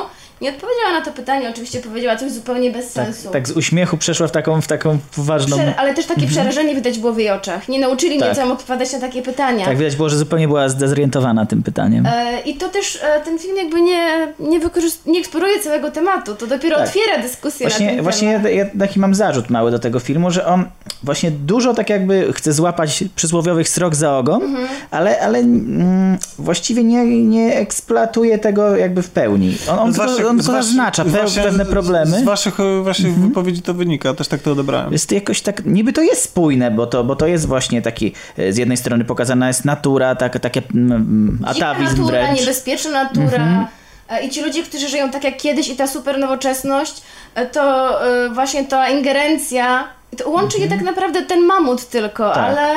Nie 0.42 0.50
odpowiedziała 0.50 0.92
na 1.00 1.06
to 1.06 1.12
pytanie, 1.12 1.50
oczywiście 1.50 1.80
powiedziała 1.80 2.16
coś 2.18 2.32
zupełnie 2.32 2.72
bez 2.72 2.94
Tak, 2.94 3.06
sensu. 3.06 3.30
tak 3.30 3.48
z 3.48 3.52
uśmiechu 3.52 3.98
przeszła 3.98 4.28
w 4.28 4.32
taką, 4.32 4.62
w 4.62 4.68
taką 4.68 4.98
poważną... 5.16 5.58
Prze- 5.58 5.76
ale 5.76 5.94
też 5.94 6.06
takie 6.06 6.28
przerażenie 6.28 6.76
widać 6.76 7.00
było 7.00 7.14
w 7.14 7.18
jej 7.18 7.30
oczach. 7.30 7.70
Nie 7.70 7.80
nauczyli 7.80 8.16
mnie, 8.16 8.26
Tak. 8.26 8.36
co 8.36 8.42
mam 8.42 8.52
odpowiadać 8.52 8.94
na 8.94 9.00
takie 9.00 9.22
pytania. 9.22 9.66
Tak 9.66 9.78
widać 9.78 9.96
było, 9.96 10.10
że 10.10 10.18
zupełnie 10.18 10.48
była 10.48 10.70
zdezorientowana 10.70 11.46
tym 11.46 11.64
pytaniem. 11.64 12.06
E, 12.06 12.40
I 12.46 12.56
to 12.56 12.70
też 12.70 13.00
e, 13.04 13.22
ten 13.26 13.40
film 13.40 13.58
jakby 13.58 13.82
nie, 13.82 14.28
nie, 14.40 14.60
nie 15.06 15.20
eksploruje 15.20 15.60
całego 15.60 15.92
tematu, 15.92 16.36
to 16.36 16.48
dopiero 16.48 16.78
Tak. 16.78 16.88
otwiera 16.88 17.18
dyskusję 17.22 17.66
na 17.66 17.70
Właśnie, 17.70 17.90
ten 17.90 18.04
właśnie 18.04 18.28
temat. 18.32 18.44
ja, 18.44 18.50
ja 18.52 18.66
taki 18.80 19.00
mam 19.00 19.16
zarzut 19.16 19.50
mały 19.50 19.72
do 19.72 19.80
tego 19.80 20.00
filmu, 20.00 20.32
że 20.32 20.46
on 20.46 20.66
właśnie 21.04 21.32
dużo 21.32 21.74
tak 21.74 21.90
jakby 21.90 22.34
chce 22.34 22.54
złapać 22.54 23.04
przysłowiowych 23.16 23.70
srok 23.70 23.96
za 23.96 24.18
ogon, 24.18 24.44
Mhm. 24.44 24.68
ale, 24.92 25.20
ale 25.20 25.40
mm, 25.40 26.18
właściwie 26.40 26.84
nie, 26.84 27.06
nie 27.06 27.56
eksploatuje 27.56 28.38
tego 28.40 28.76
jakby 28.78 29.02
w 29.02 29.10
pełni. 29.10 29.56
On, 29.72 29.80
on, 29.80 29.92
waszych- 29.92 30.16
tylko, 30.16 30.31
on 30.32 30.38
waszych- 30.38 30.52
zaznacza 30.64 31.04
waszych- 31.04 31.44
pewne 31.44 31.66
problemy. 31.66 32.20
Z 32.20 32.24
waszych, 32.24 32.60
e, 32.60 32.84
waszych 32.84 33.20
wypowiedzi 33.20 33.62
to 33.62 33.74
wynika, 33.74 34.14
też 34.14 34.28
tak 34.28 34.42
to 34.42 34.52
odebrałem. 34.52 34.92
Jest 34.92 35.12
jakoś 35.12 35.42
tak, 35.42 35.66
niby 35.66 35.94
to 35.94 36.02
jest 36.02 36.22
spójne, 36.22 36.72
bo 36.72 36.88
to, 36.88 37.04
bo 37.04 37.16
to 37.16 37.28
jest 37.28 37.48
właśnie 37.48 37.82
taki, 37.82 38.14
e, 38.38 38.54
z 38.54 38.58
jednej 38.58 38.78
strony 38.78 39.06
pokazana 39.06 39.48
jest 39.48 39.66
natura, 39.66 40.16
tak, 40.16 40.40
takie 40.40 40.62
mm, 40.76 41.38
Dzika 41.54 41.68
atawizm 41.68 41.98
natura, 41.98 42.08
wręcz. 42.22 42.40
niebezpieczna 42.40 42.92
natura. 43.04 43.68
E, 44.10 44.24
I 44.26 44.30
ci 44.30 44.42
ludzie, 44.42 44.64
którzy 44.64 44.90
żyją 44.90 45.10
tak 45.10 45.24
jak 45.24 45.38
kiedyś 45.38 45.70
i 45.70 45.76
ta 45.76 45.88
super 45.88 46.20
nowoczesność, 46.20 47.02
e, 47.36 47.46
to 47.46 47.96
właśnie 48.34 48.66
ta 48.66 48.90
ingerencja, 48.90 49.88
to 50.18 50.30
łączy 50.30 50.60
je 50.60 50.68
tak 50.70 50.82
naprawdę 50.82 51.22
ten 51.22 51.46
mamut 51.46 51.86
tylko, 51.90 52.30
Tak. 52.34 52.38
ale 52.38 52.68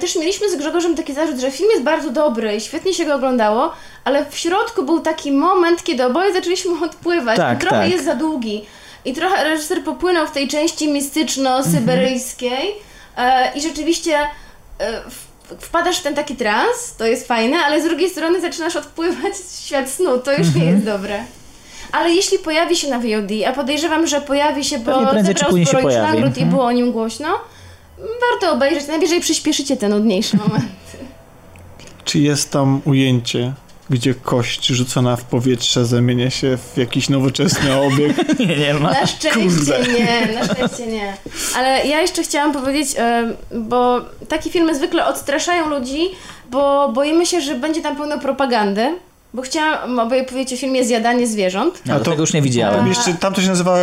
też 0.00 0.16
mieliśmy 0.16 0.50
z 0.50 0.56
Grzegorzem 0.56 0.94
taki 0.96 1.14
zarzut, 1.14 1.38
że 1.38 1.50
film 1.50 1.68
jest 1.70 1.82
bardzo 1.82 2.10
dobry 2.10 2.56
i 2.56 2.60
świetnie 2.60 2.94
się 2.94 3.04
go 3.04 3.14
oglądało, 3.14 3.72
ale 4.04 4.26
w 4.30 4.38
środku 4.38 4.82
był 4.82 5.00
taki 5.00 5.32
moment, 5.32 5.84
kiedy 5.84 6.04
oboje 6.04 6.32
zaczęliśmy 6.32 6.72
odpływać 6.86 7.36
Tak, 7.36 7.60
trochę 7.60 7.76
tak. 7.76 7.90
jest 7.90 8.04
za 8.04 8.14
długi. 8.14 8.64
I 9.04 9.12
trochę 9.12 9.44
reżyser 9.44 9.82
popłynął 9.84 10.26
w 10.26 10.30
tej 10.30 10.48
części 10.48 10.88
mistyczno-syberyjskiej 10.88 12.74
e, 13.16 13.52
i 13.54 13.60
rzeczywiście 13.60 14.16
e, 14.80 15.00
wpadasz 15.60 15.98
w 15.98 16.02
ten 16.02 16.14
taki 16.14 16.36
trans, 16.36 16.96
to 16.98 17.06
jest 17.06 17.28
fajne, 17.28 17.56
ale 17.58 17.80
z 17.80 17.84
drugiej 17.84 18.10
strony 18.10 18.40
zaczynasz 18.40 18.76
odpływać 18.76 19.32
w 19.34 19.60
świat 19.66 19.90
snu, 19.90 20.18
to 20.18 20.32
już 20.32 20.40
nie 20.54 20.62
Mhm. 20.62 20.72
jest 20.74 20.84
dobre. 20.84 21.18
Ale 21.92 22.10
jeśli 22.10 22.38
pojawi 22.38 22.76
się 22.76 22.88
na 22.90 22.98
VOD, 22.98 23.30
a 23.48 23.52
podejrzewam, 23.52 24.06
że 24.06 24.20
pojawi 24.20 24.64
się, 24.64 24.78
bo 24.78 24.92
zebrał 25.22 25.50
sporo 25.66 25.80
już 25.88 25.94
nagród 25.98 26.24
i 26.36 26.42
Mhm. 26.42 26.50
było 26.50 26.64
o 26.64 26.72
nim 26.72 26.92
głośno, 26.92 27.28
warto 28.30 28.52
obejrzeć, 28.52 28.86
najwyżej 28.88 29.20
przyspieszycie 29.20 29.76
te 29.76 29.88
nudniejsze 29.88 30.36
momenty. 30.36 30.66
Czy 32.04 32.18
jest 32.18 32.50
tam 32.50 32.80
ujęcie, 32.84 33.52
gdzie 33.90 34.14
kość 34.14 34.66
rzucona 34.66 35.16
w 35.16 35.24
powietrze 35.24 35.86
zamienia 35.86 36.30
się 36.30 36.58
w 36.74 36.76
jakiś 36.78 37.08
nowoczesny 37.08 37.80
obiekt? 37.80 38.38
Nie, 38.40 38.46
nie 38.56 38.74
ma. 38.74 38.90
Na 38.90 39.06
szczęście 39.06 39.40
Kurde. 39.40 39.92
nie, 39.92 40.34
na 40.34 40.44
szczęście 40.54 40.86
nie. 40.86 41.16
Ale 41.56 41.86
ja 41.86 42.00
jeszcze 42.00 42.22
chciałam 42.22 42.52
powiedzieć, 42.52 42.88
bo 43.54 44.00
takie 44.28 44.50
filmy 44.50 44.74
zwykle 44.74 45.06
odstraszają 45.06 45.68
ludzi, 45.68 46.00
bo 46.50 46.88
boimy 46.88 47.26
się, 47.26 47.40
że 47.40 47.54
będzie 47.54 47.82
tam 47.82 47.96
pełno 47.96 48.18
propagandy. 48.18 48.98
Bo 49.34 49.42
chciałam 49.42 49.98
oboje 49.98 50.24
powiedzieć 50.24 50.58
o 50.58 50.60
filmie 50.60 50.84
Zjadanie 50.84 51.26
zwierząt. 51.26 51.82
No, 51.86 51.94
A 51.94 51.98
to, 51.98 52.04
to- 52.04 52.10
tego 52.10 52.22
już 52.22 52.32
nie 52.32 52.42
widziałem. 52.42 52.84
A- 52.84 52.88
Jeszcze 52.88 53.14
tam 53.14 53.34
to 53.34 53.42
się 53.42 53.48
nazywa 53.48 53.76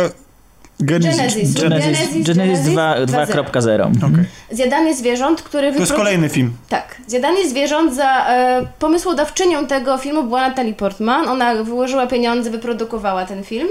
Genesis. 0.84 1.16
Genesis. 1.18 1.54
Gen- 1.54 1.70
Genesis, 1.70 1.98
Genesis, 1.98 2.26
Genesis 2.26 2.36
Genesis 2.36 2.66
2 2.72 2.94
2.0. 3.06 3.44
2.0. 3.52 4.12
Okej. 4.12 4.24
Zjadanie 4.52 4.94
zwierząt, 4.94 5.42
który 5.42 5.72
To 5.72 5.78
jest 5.78 5.92
wypro- 5.92 5.96
kolejny 5.96 6.28
film. 6.28 6.56
Tak. 6.68 6.96
Zjadanie 7.06 7.48
zwierząt 7.48 7.94
za 7.94 8.26
e, 8.28 8.66
pomysłodawczynią 8.78 9.66
tego 9.66 9.98
filmu 9.98 10.22
była 10.22 10.48
Natalie 10.48 10.74
Portman. 10.74 11.28
Ona 11.28 11.54
wyłożyła 11.54 12.06
pieniądze, 12.06 12.50
wyprodukowała 12.50 13.24
ten 13.26 13.44
film. 13.44 13.68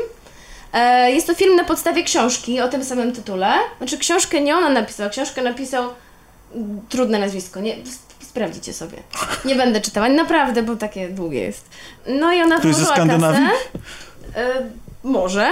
E, 0.73 1.11
jest 1.11 1.27
to 1.27 1.33
film 1.35 1.55
na 1.55 1.63
podstawie 1.63 2.03
książki 2.03 2.61
o 2.61 2.67
tym 2.67 2.83
samym 2.85 3.11
tytule. 3.11 3.51
Znaczy 3.77 3.97
książkę 3.97 4.41
nie 4.41 4.55
ona 4.57 4.69
napisała, 4.69 5.09
książkę 5.09 5.41
napisał 5.41 5.83
mm, 6.55 6.81
trudne 6.89 7.19
nazwisko, 7.19 7.59
nie, 7.61 7.73
sp- 7.95 8.13
sprawdzicie 8.21 8.73
sobie. 8.73 8.97
Nie 9.45 9.55
będę 9.55 9.81
czytała, 9.81 10.09
naprawdę, 10.09 10.63
bo 10.63 10.75
takie 10.75 11.09
długie 11.09 11.41
jest. 11.41 11.65
No 12.07 12.33
i 12.33 12.41
ona 12.41 12.59
To 12.59 12.67
jest 12.67 12.79
ze 12.79 12.85
wyłożyła 12.85 13.05
Skandynawii? 13.07 13.41
kasę. 13.47 14.47
E, 14.49 14.69
może. 15.03 15.47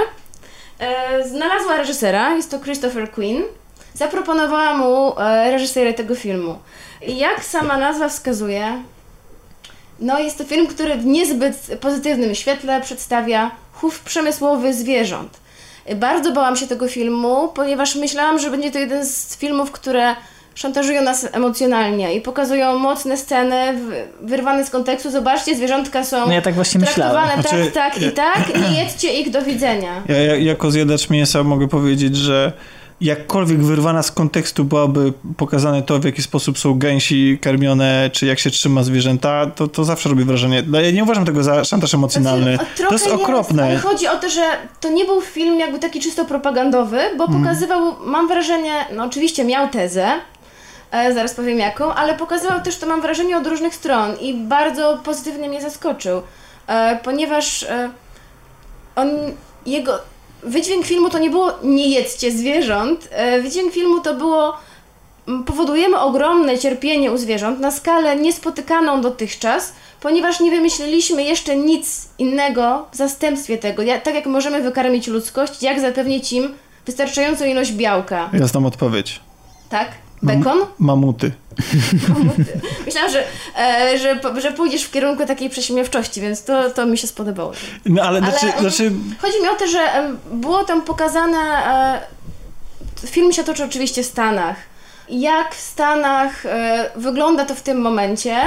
E, 0.81 1.27
znalazła 1.27 1.77
reżysera, 1.77 2.35
jest 2.35 2.51
to 2.51 2.59
Christopher 2.59 3.11
Quinn. 3.11 3.43
zaproponowała 3.93 4.77
mu 4.77 5.19
e, 5.19 5.51
reżyserię 5.51 5.93
tego 5.93 6.15
filmu. 6.15 6.59
I 7.07 7.17
jak 7.17 7.45
sama 7.45 7.77
nazwa 7.77 8.09
wskazuje, 8.09 8.83
no 9.99 10.19
jest 10.19 10.37
to 10.37 10.43
film, 10.43 10.67
który 10.67 10.95
w 10.95 11.05
niezbyt 11.05 11.55
pozytywnym 11.81 12.35
świetle 12.35 12.81
przedstawia 12.81 13.51
chów 13.73 13.99
przemysłowy 13.99 14.73
zwierząt. 14.73 15.39
Bardzo 15.95 16.31
bałam 16.31 16.55
się 16.55 16.67
tego 16.67 16.87
filmu, 16.87 17.47
ponieważ 17.47 17.95
myślałam, 17.95 18.39
że 18.39 18.51
będzie 18.51 18.71
to 18.71 18.79
jeden 18.79 19.05
z 19.05 19.37
filmów, 19.37 19.71
które 19.71 20.15
szantażują 20.55 21.01
nas 21.01 21.27
emocjonalnie 21.31 22.15
i 22.15 22.21
pokazują 22.21 22.77
mocne 22.79 23.17
sceny 23.17 23.55
wyrwane 24.21 24.65
z 24.65 24.69
kontekstu. 24.69 25.11
Zobaczcie, 25.11 25.55
zwierzątka 25.55 26.03
są 26.03 26.27
No 26.27 26.33
ja 26.33 26.41
tak 26.41 26.53
właśnie 26.55 26.79
myślałem. 26.79 27.13
traktowane 27.13 27.41
Znaczy, 27.43 27.71
tak, 27.71 27.93
tak 27.93 28.01
i 28.03 28.11
tak. 28.11 28.71
Nie 28.71 28.83
jedźcie 28.83 29.13
ich 29.13 29.29
do 29.29 29.41
widzenia. 29.41 30.03
Ja, 30.09 30.17
ja 30.17 30.35
jako 30.35 30.71
zjadacz 30.71 31.09
mięsa 31.09 31.43
mogę 31.43 31.67
powiedzieć, 31.67 32.15
że 32.15 32.53
jakkolwiek 33.01 33.63
wyrwana 33.63 34.03
z 34.03 34.11
kontekstu 34.11 34.63
byłaby 34.65 35.13
pokazane 35.37 35.81
to, 35.83 35.99
w 35.99 36.05
jaki 36.05 36.21
sposób 36.21 36.59
są 36.59 36.73
gęsi 36.79 37.39
karmione, 37.41 38.09
czy 38.13 38.25
jak 38.25 38.39
się 38.39 38.49
trzyma 38.49 38.83
zwierzęta, 38.83 39.45
to, 39.55 39.67
to 39.67 39.83
zawsze 39.83 40.09
robi 40.09 40.23
wrażenie. 40.23 40.63
No, 40.67 40.81
Ja 40.81 40.91
nie 40.91 41.03
uważam 41.03 41.25
tego 41.25 41.43
za 41.43 41.63
szantaż 41.63 41.93
emocjonalny. 41.93 42.55
Znaczy, 42.55 42.83
To 42.87 42.93
jest 42.93 43.07
okropne. 43.07 43.63
ale 43.63 43.77
chodzi 43.77 44.07
o 44.07 44.15
to, 44.17 44.29
że 44.29 44.41
to 44.79 44.89
nie 44.89 45.05
był 45.05 45.21
film 45.21 45.59
jakby 45.59 45.79
taki 45.79 45.99
czysto 45.99 46.25
propagandowy, 46.25 46.99
bo 47.17 47.23
Mhm. 47.23 47.43
pokazywał, 47.43 47.81
mam 48.05 48.27
wrażenie, 48.27 48.73
no 48.95 49.03
oczywiście 49.03 49.43
miał 49.43 49.69
tezę, 49.69 50.07
zaraz 50.91 51.33
powiem 51.33 51.59
jaką, 51.59 51.93
ale 51.93 52.15
pokazywał 52.15 52.61
też, 52.61 52.77
to 52.77 52.87
mam 52.87 53.01
wrażenie, 53.01 53.37
od 53.37 53.47
różnych 53.47 53.75
stron 53.75 54.17
i 54.21 54.33
bardzo 54.33 54.99
pozytywnie 55.03 55.49
mnie 55.49 55.61
zaskoczył, 55.61 56.21
e, 56.67 56.99
ponieważ 57.03 57.63
e, 57.63 57.89
on, 58.95 59.09
jego 59.65 59.99
wydźwięk 60.43 60.85
filmu 60.85 61.09
to 61.09 61.19
nie 61.19 61.29
było 61.29 61.53
nie 61.63 61.89
jedzcie 61.89 62.31
zwierząt, 62.31 63.07
e, 63.11 63.41
wydźwięk 63.41 63.73
filmu 63.73 64.01
to 64.01 64.13
było 64.13 64.57
powodujemy 65.45 65.99
ogromne 65.99 66.57
cierpienie 66.57 67.11
u 67.11 67.17
zwierząt 67.17 67.59
na 67.59 67.71
skalę 67.71 68.15
niespotykaną 68.15 69.01
dotychczas, 69.01 69.73
ponieważ 70.01 70.39
nie 70.39 70.51
wymyśliliśmy 70.51 71.23
jeszcze 71.23 71.55
nic 71.55 72.09
innego 72.19 72.87
w 72.91 72.95
zastępstwie 72.95 73.57
tego. 73.57 73.83
Ja, 73.83 73.99
tak 73.99 74.15
jak 74.15 74.25
możemy 74.25 74.61
wykarmić 74.61 75.07
ludzkość, 75.07 75.63
jak 75.63 75.79
zapewnić 75.79 76.33
im 76.33 76.53
wystarczającą 76.85 77.45
ilość 77.45 77.71
białka. 77.71 78.29
Ja 78.33 78.47
znam 78.47 78.65
odpowiedź. 78.65 79.19
Tak? 79.69 79.87
Bekon? 80.23 80.59
Mamuty. 80.79 81.31
Myślałam, 82.85 83.11
że, 83.11 83.23
e, 83.57 83.97
że, 83.97 84.41
że 84.41 84.51
pójdziesz 84.51 84.83
w 84.83 84.91
kierunku 84.91 85.25
takiej 85.25 85.49
prześmiewczości, 85.49 86.21
więc 86.21 86.43
to, 86.43 86.69
to 86.69 86.85
mi 86.85 86.97
się 86.97 87.07
spodobało. 87.07 87.51
No 87.85 88.01
ale, 88.01 88.21
Ale, 88.21 88.39
znaczy, 88.39 88.59
znaczy 88.59 88.91
Chodzi 89.21 89.41
mi 89.41 89.49
o 89.49 89.55
to, 89.55 89.67
że 89.67 90.13
było 90.31 90.63
tam 90.63 90.81
pokazane. 90.81 91.37
E, 93.03 93.07
film 93.07 93.33
się 93.33 93.43
toczy 93.43 93.63
oczywiście 93.63 94.03
w 94.03 94.05
Stanach. 94.05 94.55
Jak 95.09 95.55
w 95.55 95.61
Stanach 95.61 96.45
e, 96.45 96.89
wygląda 96.95 97.45
to 97.45 97.55
w 97.55 97.61
tym 97.61 97.81
momencie. 97.81 98.37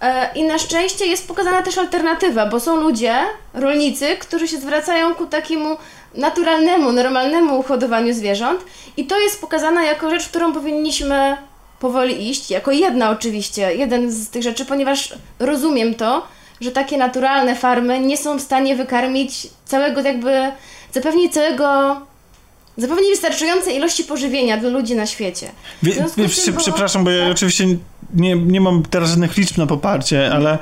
E, 0.00 0.30
I 0.34 0.44
na 0.44 0.58
szczęście 0.58 1.06
jest 1.06 1.28
pokazana 1.28 1.62
też 1.62 1.78
alternatywa, 1.78 2.46
bo 2.46 2.60
są 2.60 2.76
ludzie, 2.76 3.14
rolnicy, 3.54 4.16
którzy 4.16 4.48
się 4.48 4.58
zwracają 4.58 5.14
ku 5.14 5.26
takiemu 5.26 5.76
naturalnemu, 6.14 6.92
normalnemu 6.92 7.62
hodowaniu 7.62 8.14
zwierząt. 8.14 8.60
I 8.96 9.04
to 9.04 9.20
jest 9.20 9.40
pokazane 9.40 9.84
jako 9.84 10.10
rzecz, 10.10 10.28
którą 10.28 10.52
powinniśmy 10.52 11.36
powoli 11.80 12.30
iść. 12.30 12.50
Jako 12.50 12.70
jedna 12.70 13.10
oczywiście, 13.10 13.74
jeden 13.74 14.12
z 14.12 14.28
tych 14.28 14.42
rzeczy, 14.42 14.64
ponieważ 14.64 15.14
rozumiem 15.38 15.94
to, 15.94 16.26
że 16.60 16.70
takie 16.70 16.96
naturalne 16.98 17.56
farmy 17.56 18.00
nie 18.00 18.16
są 18.16 18.38
w 18.38 18.42
stanie 18.42 18.76
wykarmić 18.76 19.48
całego 19.64 20.00
jakby, 20.00 20.52
zapewnić 20.92 21.32
całego, 21.32 21.96
zapewnić 22.76 23.10
wystarczającej 23.10 23.76
ilości 23.76 24.04
pożywienia 24.04 24.56
dla 24.56 24.70
ludzi 24.70 24.94
na 24.94 25.06
świecie. 25.06 25.50
Wie, 25.82 25.92
wie, 25.92 26.04
tym 26.16 26.26
było- 26.26 26.60
przepraszam, 26.60 27.04
bo 27.04 27.10
ja 27.10 27.22
tak? 27.22 27.32
oczywiście 27.32 27.66
nie, 28.14 28.36
nie 28.36 28.60
mam 28.60 28.82
teraz 28.82 29.10
żadnych 29.10 29.36
liczb 29.36 29.58
na 29.58 29.66
poparcie, 29.66 30.32
ale 30.32 30.58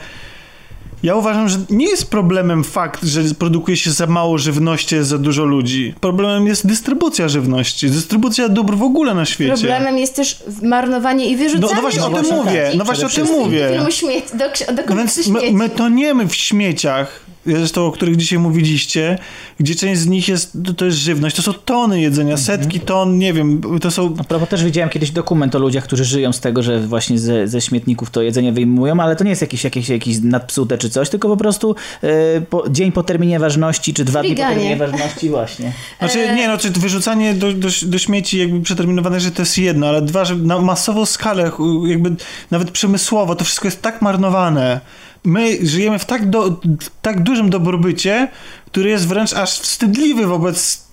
ja 1.03 1.15
uważam, 1.15 1.49
że 1.49 1.59
nie 1.71 1.87
jest 1.87 2.11
problemem 2.11 2.65
fakt, 2.65 3.05
że 3.05 3.23
produkuje 3.39 3.77
się 3.77 3.91
za 3.91 4.07
mało 4.07 4.39
żywności, 4.39 4.95
jest 4.95 5.09
za 5.09 5.19
dużo 5.19 5.45
ludzi. 5.45 5.95
Problemem 6.01 6.47
jest 6.47 6.67
dystrybucja 6.67 7.29
żywności, 7.29 7.91
dystrybucja 7.91 8.49
dóbr 8.49 8.75
w 8.77 8.83
ogóle 8.83 9.15
na 9.15 9.25
świecie. 9.25 9.53
Problemem 9.55 9.99
jest 9.99 10.17
też 10.17 10.43
marnowanie 10.63 11.27
i 11.31 11.37
wyrzucanie 11.37 11.67
No, 11.69 11.75
no 11.75 11.81
właśnie 11.81 12.05
o 12.05 12.11
tym 12.11 12.37
mówię, 12.37 12.73
no 12.77 12.85
właśnie 12.85 13.07
o 13.07 13.11
tym 13.11 13.27
mówię. 13.27 13.71
Filmu 13.73 13.91
śmieci, 13.91 14.29
do, 14.35 14.45
ksi- 14.45 14.75
do 14.75 14.83
No 14.89 14.97
więc 14.97 15.29
my, 15.29 15.53
my 15.53 15.69
toniemy 15.69 16.29
w 16.29 16.35
śmieciach, 16.35 17.28
zresztą 17.57 17.87
o 17.87 17.93
których 17.93 18.17
dzisiaj 18.17 18.39
mówiliście, 18.39 19.19
gdzie 19.61 19.75
część 19.75 20.01
z 20.01 20.07
nich 20.07 20.29
jest, 20.29 20.59
to, 20.77 20.85
jest 20.85 20.99
żywność, 20.99 21.37
to 21.37 21.43
są 21.43 21.53
tony 21.53 22.01
jedzenia, 22.01 22.37
setki 22.37 22.81
ton, 22.81 23.19
nie 23.19 23.33
wiem, 23.33 23.61
to 23.81 23.91
są... 23.91 24.15
A 24.19 24.25
propos 24.25 24.49
też 24.49 24.65
widziałem 24.65 24.91
kiedyś 24.91 25.11
dokument 25.11 25.55
o 25.55 25.59
ludziach, 25.59 25.85
którzy 25.85 26.05
żyją 26.05 26.33
z 26.33 26.41
tego, 26.41 26.63
że 26.63 26.81
właśnie 26.81 27.19
ze, 27.19 27.49
ze 27.49 27.61
śmietników 27.61 28.11
to 28.11 28.23
jedzenie 28.23 28.53
wyjmują, 28.53 29.01
ale 29.01 29.17
to 29.17 29.25
nie 29.25 29.31
jest 29.31 29.43
jakieś, 29.43 29.65
jakieś, 29.65 29.89
jakieś 29.89 30.19
nadpsute 30.23 30.79
czy 30.79 30.91
coś, 30.91 31.09
tylko 31.09 31.29
po 31.29 31.37
prostu 31.37 31.75
e, 32.03 32.41
po, 32.41 32.71
dzień 32.71 32.93
po 32.93 33.03
terminie 33.03 33.39
ważności, 33.39 33.95
czy 33.95 34.05
dwa 34.05 34.23
dni 34.23 34.31
po 34.31 34.43
terminie 34.43 34.77
ważności 34.77 35.29
właśnie. 35.29 35.73
Znaczy, 35.99 36.35
nie, 36.35 36.49
no, 36.49 36.59
czy 36.59 36.71
wyrzucanie 36.71 37.35
do, 37.35 37.53
do, 37.53 37.69
do 37.87 37.99
śmieci 37.99 38.39
jakby 38.39 38.61
przeterminowanych, 38.61 39.21
że 39.21 39.31
to 39.31 39.43
jest 39.43 39.59
jedno, 39.59 39.89
ale 39.89 40.03
dwa, 40.03 40.25
że 40.25 40.37
na 40.37 40.61
masową 40.61 41.07
skalę, 41.07 41.51
jakby 41.87 42.17
nawet 42.51 42.71
przemysłowo, 42.71 43.35
to 43.35 43.45
wszystko 43.45 43.69
jest 43.69 43.83
tak 43.83 44.03
marnowane. 44.03 44.81
My 45.25 45.67
żyjemy 45.67 45.99
w 45.99 46.05
tak, 46.05 46.31
do, 46.31 46.51
w 46.81 46.91
tak 47.03 47.23
dużym 47.23 47.51
dobrobycie, 47.51 48.29
który 48.67 48.91
jest 48.91 49.09
wręcz 49.09 49.33
aż 49.33 49.59
wstydliwy 49.59 50.27
wobec 50.27 50.89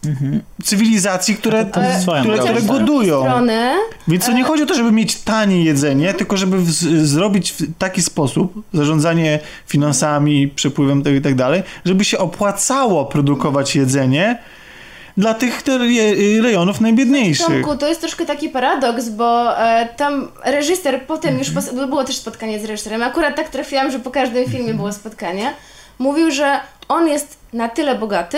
cywilizacji, 0.63 1.35
które, 1.35 1.65
to 1.65 1.81
swoją 2.01 2.21
które, 2.21 2.37
które 2.37 2.53
tak. 2.53 2.65
głodują. 2.65 3.21
Strony, 3.21 3.73
Więc 4.07 4.25
to 4.25 4.31
nie 4.31 4.43
chodzi 4.43 4.63
o 4.63 4.65
to, 4.65 4.73
żeby 4.73 4.91
mieć 4.91 5.15
tanie 5.15 5.63
jedzenie, 5.63 6.13
tylko 6.13 6.37
żeby 6.37 6.57
w, 6.57 6.71
zrobić 7.07 7.51
w 7.51 7.77
taki 7.77 8.01
sposób 8.01 8.63
zarządzanie 8.73 9.39
finansami, 9.67 10.47
przepływem 10.47 11.03
tego 11.03 11.17
i 11.17 11.21
tak 11.21 11.35
dalej, 11.35 11.63
żeby 11.85 12.05
się 12.05 12.17
opłacało 12.17 13.05
produkować 13.05 13.75
jedzenie 13.75 14.39
dla 15.17 15.33
tych 15.33 15.63
je- 15.81 16.41
rejonów 16.41 16.81
najbiedniejszych. 16.81 17.45
Tomku, 17.47 17.77
to 17.77 17.87
jest 17.87 18.01
troszkę 18.01 18.25
taki 18.25 18.49
paradoks, 18.49 19.09
bo 19.09 19.57
e, 19.59 19.89
tam 19.97 20.31
reżyser, 20.45 21.01
potem 21.07 21.37
już 21.39 21.47
Mhm. 21.47 21.65
pos- 21.65 21.87
było 21.87 22.03
też 22.03 22.15
spotkanie 22.17 22.59
z 22.59 22.65
reżyserem, 22.65 23.03
akurat 23.03 23.35
tak 23.35 23.49
trafiłam, 23.49 23.91
że 23.91 23.99
po 23.99 24.11
każdym 24.11 24.45
filmie 24.45 24.73
było 24.73 24.91
spotkanie, 24.93 25.53
mówił, 25.99 26.31
że 26.31 26.59
on 26.87 27.07
jest 27.07 27.37
na 27.53 27.69
tyle 27.69 27.95
bogaty, 27.95 28.37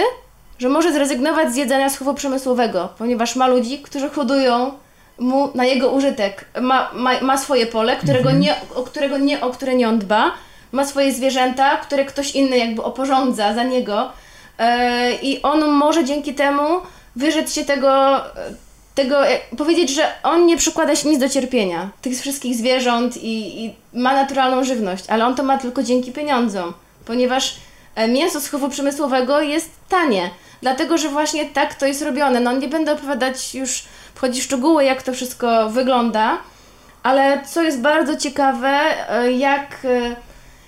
że 0.59 0.69
może 0.69 0.93
zrezygnować 0.93 1.53
z 1.53 1.55
jedzenia 1.55 1.89
z 1.89 1.97
chowu 1.97 2.13
przemysłowego, 2.13 2.89
ponieważ 2.97 3.35
ma 3.35 3.47
ludzi, 3.47 3.79
którzy 3.79 4.09
hodują 4.09 4.71
mu 5.19 5.49
na 5.55 5.65
jego 5.65 5.91
użytek. 5.91 6.45
Ma, 6.61 6.89
ma, 6.93 7.21
ma 7.21 7.37
swoje 7.37 7.65
pole, 7.65 7.95
którego 7.95 8.19
Mhm. 8.29 8.39
nie, 8.39 8.55
o, 8.75 8.83
którego 8.83 9.17
nie, 9.17 9.41
o 9.41 9.49
które 9.49 9.75
nie 9.75 9.89
on 9.89 9.99
dba, 9.99 10.31
ma 10.71 10.85
swoje 10.85 11.13
zwierzęta, 11.13 11.77
które 11.77 12.05
ktoś 12.05 12.31
inny 12.31 12.57
jakby 12.57 12.83
oporządza 12.83 13.53
za 13.53 13.63
niego 13.63 14.09
i 15.21 15.41
on 15.41 15.67
może 15.69 16.05
dzięki 16.05 16.33
temu 16.33 16.81
wyrzec 17.15 17.53
się 17.53 17.65
tego, 17.65 18.21
tego 18.97 19.27
e, 19.27 19.39
powiedzieć, 19.57 19.89
że 19.89 20.07
on 20.23 20.45
nie 20.45 20.57
przykłada 20.57 20.95
się 20.95 21.09
nic 21.09 21.19
do 21.19 21.29
cierpienia 21.29 21.89
tych 22.01 22.19
wszystkich 22.21 22.55
zwierząt 22.55 23.17
i, 23.17 23.65
i 23.65 23.75
ma 23.93 24.13
naturalną 24.13 24.63
żywność, 24.63 25.05
ale 25.07 25.25
on 25.25 25.35
to 25.35 25.43
ma 25.43 25.57
tylko 25.57 25.83
dzięki 25.83 26.11
pieniądzom, 26.11 26.73
ponieważ 27.05 27.55
e, 27.95 28.07
mięso 28.07 28.41
z 28.41 28.49
chowu 28.49 28.69
przemysłowego 28.69 29.41
jest 29.41 29.69
tanie, 29.89 30.29
dlatego 30.61 30.97
że 30.97 31.09
właśnie 31.09 31.45
tak 31.45 31.75
to 31.75 31.85
jest 31.85 32.01
robione. 32.01 32.39
No 32.39 32.51
nie 32.51 32.67
będę 32.67 32.93
opowiadać 32.93 33.55
już, 33.55 33.83
wchodzić 34.15 34.41
w 34.41 34.45
szczegóły, 34.45 34.83
jak 34.83 35.03
to 35.03 35.13
wszystko 35.13 35.69
wygląda, 35.69 36.37
ale 37.03 37.41
co 37.45 37.63
jest 37.63 37.81
bardzo 37.81 38.17
ciekawe, 38.17 38.69
e, 39.09 39.31
jak, 39.31 39.77
e, 39.85 40.15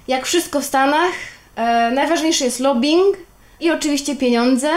jak 0.07 0.25
wszystko 0.25 0.61
w 0.61 0.65
Stanach, 0.65 1.13
e, 1.55 1.91
najważniejszy 1.91 2.43
jest 2.43 2.59
lobbying 2.59 3.28
i 3.59 3.71
oczywiście 3.71 4.15
pieniądze. 4.15 4.69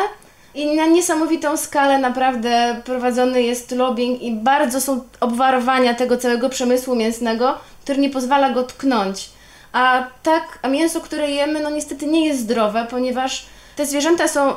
I 0.55 0.77
na 0.77 0.87
niesamowitą 0.87 1.57
skalę 1.57 1.99
naprawdę 1.99 2.81
prowadzony 2.85 3.43
jest 3.43 3.71
lobbying 3.71 4.23
i 4.23 4.33
bardzo 4.33 4.81
są 4.81 5.01
obwarowania 5.21 5.95
tego 5.95 6.17
całego 6.17 6.49
przemysłu 6.49 6.97
mięsnego, 6.97 7.59
który 7.85 7.99
nie 7.99 8.11
pozwala 8.11 8.51
go 8.51 8.63
tknąć. 8.63 9.31
A 9.73 10.07
tak, 10.23 10.59
a 10.63 10.69
mięso, 10.69 11.01
które 11.01 11.31
jemy, 11.31 11.61
no 11.61 11.71
niestety 11.71 12.07
nie 12.07 12.27
jest 12.27 12.41
zdrowe, 12.41 12.87
ponieważ 12.91 13.47
te 13.77 13.87
zwierzęta 13.87 14.29
są, 14.29 14.55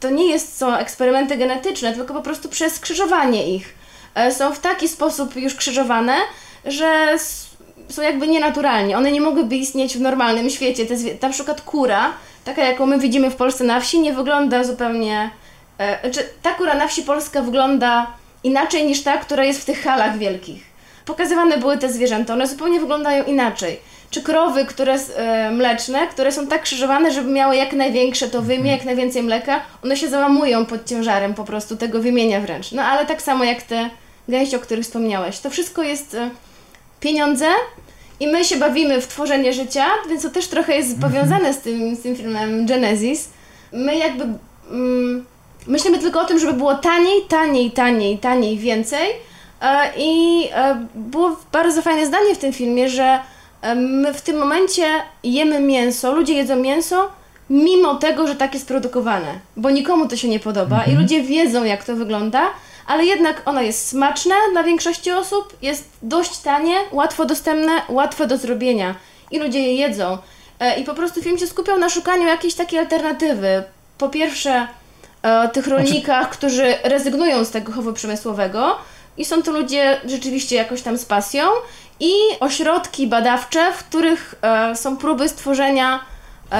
to 0.00 0.10
nie 0.10 0.26
jest, 0.30 0.56
są 0.58 0.74
eksperymenty 0.76 1.36
genetyczne, 1.36 1.92
tylko 1.92 2.14
po 2.14 2.22
prostu 2.22 2.48
przez 2.48 2.74
skrzyżowanie 2.74 3.54
ich. 3.56 3.74
E, 4.14 4.32
Są 4.32 4.52
w 4.52 4.58
taki 4.58 4.88
sposób 4.88 5.36
już 5.36 5.54
krzyżowane, 5.54 6.14
że 6.64 7.06
są 7.88 8.02
jakby 8.02 8.28
nienaturalnie. 8.28 8.96
One 8.98 9.12
nie 9.12 9.20
mogłyby 9.20 9.56
istnieć 9.56 9.96
w 9.96 10.00
normalnym 10.00 10.50
świecie. 10.50 10.86
Te 10.86 10.94
zwie- 10.96 11.22
na 11.22 11.28
przykład 11.28 11.60
kura, 11.60 12.12
taka 12.46 12.64
jaką 12.64 12.86
my 12.86 12.98
widzimy 12.98 13.30
w 13.30 13.36
Polsce 13.36 13.64
na 13.64 13.80
wsi, 13.80 14.00
nie 14.00 14.12
wygląda 14.12 14.64
zupełnie... 14.64 15.30
E, 15.78 15.98
znaczy, 16.00 16.28
ta 16.42 16.54
kura 16.54 16.74
na 16.74 16.88
wsi 16.88 17.02
polska 17.02 17.42
wygląda 17.42 18.06
inaczej 18.44 18.86
niż 18.86 19.02
ta, 19.02 19.18
która 19.18 19.44
jest 19.44 19.62
w 19.62 19.64
tych 19.64 19.82
halach 19.82 20.18
wielkich. 20.18 20.62
Pokazywane 21.04 21.58
były 21.58 21.78
te 21.78 21.92
zwierzęta, 21.92 22.34
one 22.34 22.46
zupełnie 22.46 22.80
wyglądają 22.80 23.24
inaczej. 23.24 23.80
Czy 24.10 24.22
krowy, 24.22 24.64
które 24.64 24.94
e, 25.16 25.50
mleczne, 25.50 26.06
które 26.06 26.32
są 26.32 26.46
tak 26.46 26.62
krzyżowane, 26.62 27.12
żeby 27.12 27.30
miały 27.30 27.56
jak 27.56 27.72
największe 27.72 28.28
to 28.28 28.42
wymię, 28.42 28.70
jak 28.70 28.84
najwięcej 28.84 29.22
mleka, 29.22 29.60
one 29.84 29.96
się 29.96 30.08
załamują 30.08 30.66
pod 30.66 30.84
ciężarem 30.88 31.34
po 31.34 31.44
prostu 31.44 31.76
tego 31.76 32.00
wymienia 32.00 32.40
wręcz. 32.40 32.72
No 32.72 32.82
ale 32.82 33.06
tak 33.06 33.22
samo 33.22 33.44
jak 33.44 33.62
te 33.62 33.90
gęsi, 34.28 34.56
o 34.56 34.58
których 34.58 34.84
wspomniałeś. 34.84 35.38
To 35.38 35.50
wszystko 35.50 35.82
jest 35.82 36.14
e, 36.14 36.30
pieniądze 37.00 37.46
i 38.20 38.26
my 38.26 38.44
się 38.44 38.56
bawimy 38.56 39.00
w 39.00 39.06
tworzenie 39.06 39.52
życia, 39.52 39.84
więc 40.08 40.22
to 40.22 40.30
też 40.30 40.48
trochę 40.48 40.76
jest 40.76 41.00
powiązane 41.00 41.54
z 41.54 41.58
tym, 41.58 41.96
z 41.96 42.02
tym 42.02 42.16
filmem 42.16 42.66
Genesis. 42.66 43.28
My 43.72 43.96
jakby 43.96 44.24
mm, 44.70 45.24
myślimy 45.66 45.98
tylko 45.98 46.20
o 46.20 46.24
tym, 46.24 46.38
żeby 46.38 46.52
było 46.52 46.74
taniej, 46.74 47.22
taniej, 47.28 47.70
taniej, 47.70 48.18
taniej, 48.18 48.58
więcej. 48.58 49.08
E, 49.62 49.90
I 49.98 50.42
e, 50.52 50.86
było 50.94 51.36
bardzo 51.52 51.82
fajne 51.82 52.06
zdanie 52.06 52.34
w 52.34 52.38
tym 52.38 52.52
filmie, 52.52 52.88
że 52.88 53.18
e, 53.62 53.74
my 53.74 54.14
w 54.14 54.20
tym 54.20 54.38
momencie 54.38 54.86
jemy 55.24 55.60
mięso, 55.60 56.14
ludzie 56.14 56.34
jedzą 56.34 56.56
mięso, 56.56 57.10
mimo 57.50 57.94
tego, 57.94 58.26
że 58.26 58.34
tak 58.34 58.54
jest 58.54 58.68
produkowane, 58.68 59.38
bo 59.56 59.70
nikomu 59.70 60.08
to 60.08 60.16
się 60.16 60.28
nie 60.28 60.40
podoba 60.40 60.84
i 60.84 60.94
ludzie 60.94 61.22
wiedzą, 61.22 61.64
jak 61.64 61.84
to 61.84 61.96
wygląda, 61.96 62.46
ale 62.86 63.04
jednak 63.04 63.42
ono 63.44 63.62
jest 63.62 63.88
smaczne 63.88 64.34
dla 64.52 64.62
większości 64.62 65.12
osób, 65.12 65.56
jest 65.62 65.88
dość 66.02 66.38
tanie, 66.38 66.74
łatwo 66.92 67.24
dostępne, 67.24 67.82
łatwe 67.88 68.26
do 68.26 68.36
zrobienia 68.36 68.94
i 69.30 69.38
ludzie 69.38 69.62
je 69.62 69.74
jedzą. 69.74 70.18
E, 70.60 70.80
I 70.80 70.84
po 70.84 70.94
prostu 70.94 71.22
film 71.22 71.38
się 71.38 71.46
skupiał 71.46 71.78
na 71.78 71.88
szukaniu 71.88 72.26
jakiejś 72.26 72.54
takiej 72.54 72.78
alternatywy. 72.78 73.62
Po 73.98 74.08
pierwsze, 74.08 74.66
e, 75.22 75.48
tych 75.48 75.66
rolnikach, 75.66 76.30
którzy 76.30 76.74
rezygnują 76.84 77.44
z 77.44 77.50
tego 77.50 77.72
chowu 77.72 77.92
przemysłowego 77.92 78.76
i 79.16 79.24
są 79.24 79.42
to 79.42 79.52
ludzie 79.52 80.00
rzeczywiście 80.04 80.56
jakoś 80.56 80.82
tam 80.82 80.98
z 80.98 81.04
pasją 81.04 81.44
i 82.00 82.12
ośrodki 82.40 83.06
badawcze, 83.06 83.72
w 83.72 83.84
których 83.84 84.34
e, 84.42 84.76
są 84.76 84.96
próby 84.96 85.28
stworzenia 85.28 86.00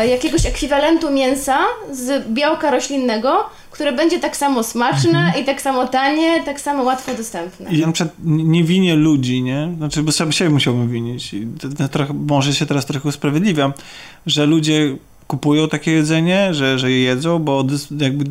jakiegoś 0.08 0.46
ekwiwalentu 0.46 1.10
mięsa 1.10 1.58
z 1.90 2.28
białka 2.28 2.70
roślinnego, 2.70 3.50
które 3.76 3.92
będzie 3.92 4.20
tak 4.20 4.36
samo 4.36 4.62
smaczne 4.62 5.32
i 5.40 5.44
tak 5.44 5.62
samo 5.62 5.86
tanie, 5.86 6.42
tak 6.44 6.60
samo 6.60 6.82
łatwo 6.82 7.14
dostępne. 7.14 7.70
I 7.70 7.78
ja 7.78 7.86
na 7.86 7.92
przykład 7.92 8.14
nie 8.24 8.64
winię 8.64 8.94
ludzi, 8.94 9.42
nie? 9.42 9.74
Znaczy, 9.76 10.02
bo 10.02 10.12
sam 10.12 10.32
siebie 10.32 10.50
musiałbym 10.50 10.88
winić. 10.88 11.34
I 11.34 11.46
trochę, 11.90 12.14
może 12.14 12.54
się 12.54 12.66
teraz 12.66 12.86
trochę 12.86 13.08
usprawiedliwiam, 13.08 13.72
że 14.26 14.46
ludzie 14.46 14.96
kupują 15.26 15.68
takie 15.68 15.90
jedzenie, 15.90 16.54
że, 16.54 16.78
że 16.78 16.90
je 16.90 17.00
jedzą, 17.00 17.38
bo 17.38 17.62
dys, 17.62 17.88
jakby 17.98 18.24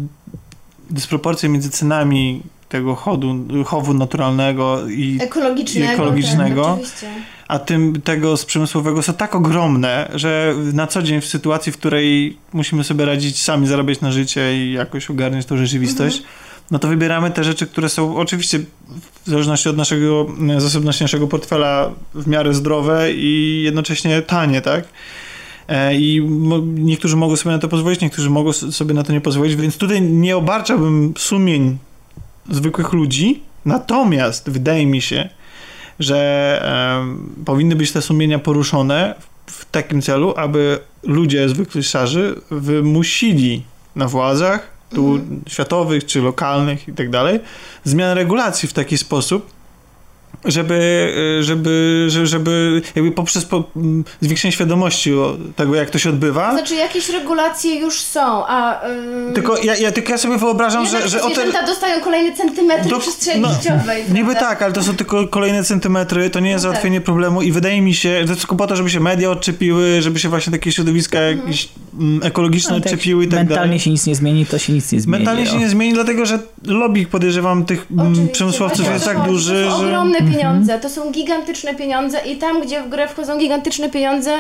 dysproporcje 0.90 1.50
między 1.50 1.70
cenami 1.70 2.42
tego 2.76 2.96
chodu, 2.96 3.36
chowu 3.66 3.94
naturalnego 3.94 4.88
i 4.90 5.18
Ekologicznego. 5.22 5.92
i 5.92 5.94
ekologicznego. 5.94 6.80
Tak, 7.02 7.10
a 7.48 7.60
tym 7.60 8.02
tego 8.02 8.38
z 8.38 8.46
przemysłowego 8.46 9.02
są 9.02 9.14
tak 9.14 9.36
ogromne, 9.36 10.12
że 10.16 10.56
na 10.74 10.88
co 10.88 11.02
dzień 11.02 11.22
w 11.22 11.26
sytuacji, 11.26 11.72
w 11.72 11.78
której 11.78 12.38
musimy 12.54 12.84
sobie 12.84 13.06
radzić 13.06 13.42
sami, 13.42 13.68
zarabiać 13.68 14.02
na 14.02 14.12
życie 14.12 14.58
i 14.58 14.74
jakoś 14.74 15.10
ogarniać 15.10 15.46
tą 15.46 15.58
rzeczywistość, 15.58 16.24
no 16.72 16.80
to 16.80 16.88
wybieramy 16.88 17.32
te 17.32 17.44
rzeczy, 17.44 17.68
które 17.68 17.90
są 17.90 18.16
oczywiście 18.16 18.60
w 19.26 19.30
zależności 19.30 19.70
od 19.70 19.78
naszego 19.78 20.28
zasobności 20.58 21.04
naszego 21.04 21.28
portfela 21.28 21.92
w 22.14 22.28
miarę 22.28 22.54
zdrowe 22.54 23.14
i 23.14 23.62
jednocześnie 23.66 24.22
tanie, 24.22 24.62
tak? 24.62 24.86
E, 25.68 25.96
I 25.96 26.22
niektórzy 26.76 27.16
mogą 27.18 27.36
sobie 27.36 27.56
na 27.56 27.60
to 27.60 27.68
pozwolić, 27.68 28.02
niektórzy 28.02 28.30
mogą 28.30 28.54
sobie 28.54 28.94
na 28.94 29.04
to 29.04 29.14
nie 29.14 29.22
pozwolić, 29.22 29.56
więc 29.56 29.78
tutaj 29.78 30.02
nie 30.02 30.38
obarczałbym 30.38 31.14
sumień 31.18 31.78
zwykłych 32.50 32.94
ludzi, 32.94 33.44
natomiast 33.66 34.50
wydaje 34.50 34.86
mi 34.86 35.02
się, 35.02 35.30
że 36.00 36.62
em, 37.00 37.36
powinny 37.46 37.76
być 37.76 37.92
te 37.92 38.02
sumienia 38.02 38.40
poruszone 38.40 39.16
w, 39.46 39.52
w 39.52 39.66
takim 39.66 40.02
celu, 40.02 40.34
aby 40.38 40.80
ludzie 41.04 41.50
zwykli 41.50 41.84
szarzy 41.84 42.42
wymusili 42.52 43.64
na 43.96 44.08
władzach 44.08 44.76
tu 44.90 45.20
światowych 45.48 46.06
czy 46.06 46.22
lokalnych 46.22 46.88
i 46.88 46.94
tak 46.94 47.10
dalej 47.10 47.40
zmian 47.84 48.18
regulacji 48.18 48.70
w 48.70 48.74
taki 48.74 48.98
sposób, 48.98 49.55
żeby, 50.46 51.14
e, 51.40 51.44
żeby, 51.44 52.06
żeby, 52.10 52.26
żeby 52.28 52.82
jakby 52.96 53.12
poprzez 53.12 53.46
po, 53.46 53.64
zwiększenie 54.22 54.52
świadomości 54.52 55.14
o 55.14 55.38
tego, 55.56 55.76
jak 55.76 55.90
to 55.90 56.00
się 56.00 56.10
odbywa. 56.10 56.52
Znaczy 56.52 56.76
jakieś 56.76 57.10
regulacje 57.10 57.80
już 57.80 58.02
są, 58.02 58.48
a... 58.48 58.88
ym, 58.88 59.34
Tylko 59.34 59.58
ja, 59.64 59.76
ja, 59.76 59.92
tylko 59.92 60.12
ja 60.12 60.18
sobie 60.18 60.38
wyobrażam, 60.38 60.84
jednak 60.84 61.02
że, 61.04 61.10
że 61.10 61.24
o 61.24 61.30
te... 61.30 61.66
dostają 61.66 62.02
kolejne 62.02 62.38
centymetry 62.38 62.90
Do- 62.90 63.00
przestrzeni 63.00 63.42
no, 63.42 63.54
życiowej. 63.54 64.04
Niby 64.10 64.32
prawda? 64.32 64.40
tak, 64.40 64.62
ale 64.62 64.74
to 64.74 64.84
są 64.84 64.96
tylko 64.96 65.28
kolejne 65.28 65.64
centymetry, 65.64 66.30
to 66.30 66.40
nie 66.40 66.50
jest 66.50 66.64
No 66.66 66.70
załatwienie 66.70 67.02
problemu 67.02 67.42
i 67.42 67.52
wydaje 67.52 67.82
mi 67.82 67.94
się, 67.94 68.28
że 68.28 68.34
to 68.34 68.40
tylko 68.40 68.56
po 68.56 68.68
to, 68.68 68.76
żeby 68.76 68.90
się 68.90 69.00
media 69.00 69.32
odczepiły, 69.32 70.02
żeby 70.02 70.20
się 70.20 70.30
właśnie 70.30 70.52
takie 70.52 70.72
środowiska 70.72 71.20
jakieś 71.20 71.70
mm, 72.00 72.24
ekologiczne 72.24 72.72
No, 72.72 72.80
tak, 72.80 72.86
odczepiły 72.94 73.26
i 73.26 73.28
tak 73.28 73.40
mentalnie 73.40 73.66
dalej. 73.66 73.80
się 73.80 73.90
nic 73.90 74.06
nie 74.06 74.16
zmieni, 74.16 74.46
to 74.46 74.58
się 74.58 74.74
nic 74.74 74.92
nie 74.92 75.02
zmieni. 75.02 75.18
Mentalnie 75.18 75.46
się 75.46 75.56
o. 75.56 75.60
nie 75.60 75.70
zmieni, 75.70 75.94
dlatego 75.94 76.26
że 76.26 76.40
lobby, 76.66 77.06
podejrzewam, 77.06 77.66
tych 77.66 77.86
Oczywiście, 77.98 78.28
przemysłowców 78.28 78.90
o 78.90 78.92
jest 78.92 79.06
tak 79.06 79.22
duży, 79.26 79.70
że... 79.70 79.98
Mhm. 79.98 80.25
Pieniądze, 80.32 80.80
to 80.80 80.90
są 80.90 81.12
gigantyczne 81.12 81.76
pieniądze 81.76 82.20
i 82.26 82.38
tam, 82.38 82.62
gdzie 82.62 82.84
w 82.84 82.90
grę 82.90 83.08
wchodzą 83.08 83.38
gigantyczne 83.38 83.90
pieniądze, 83.90 84.32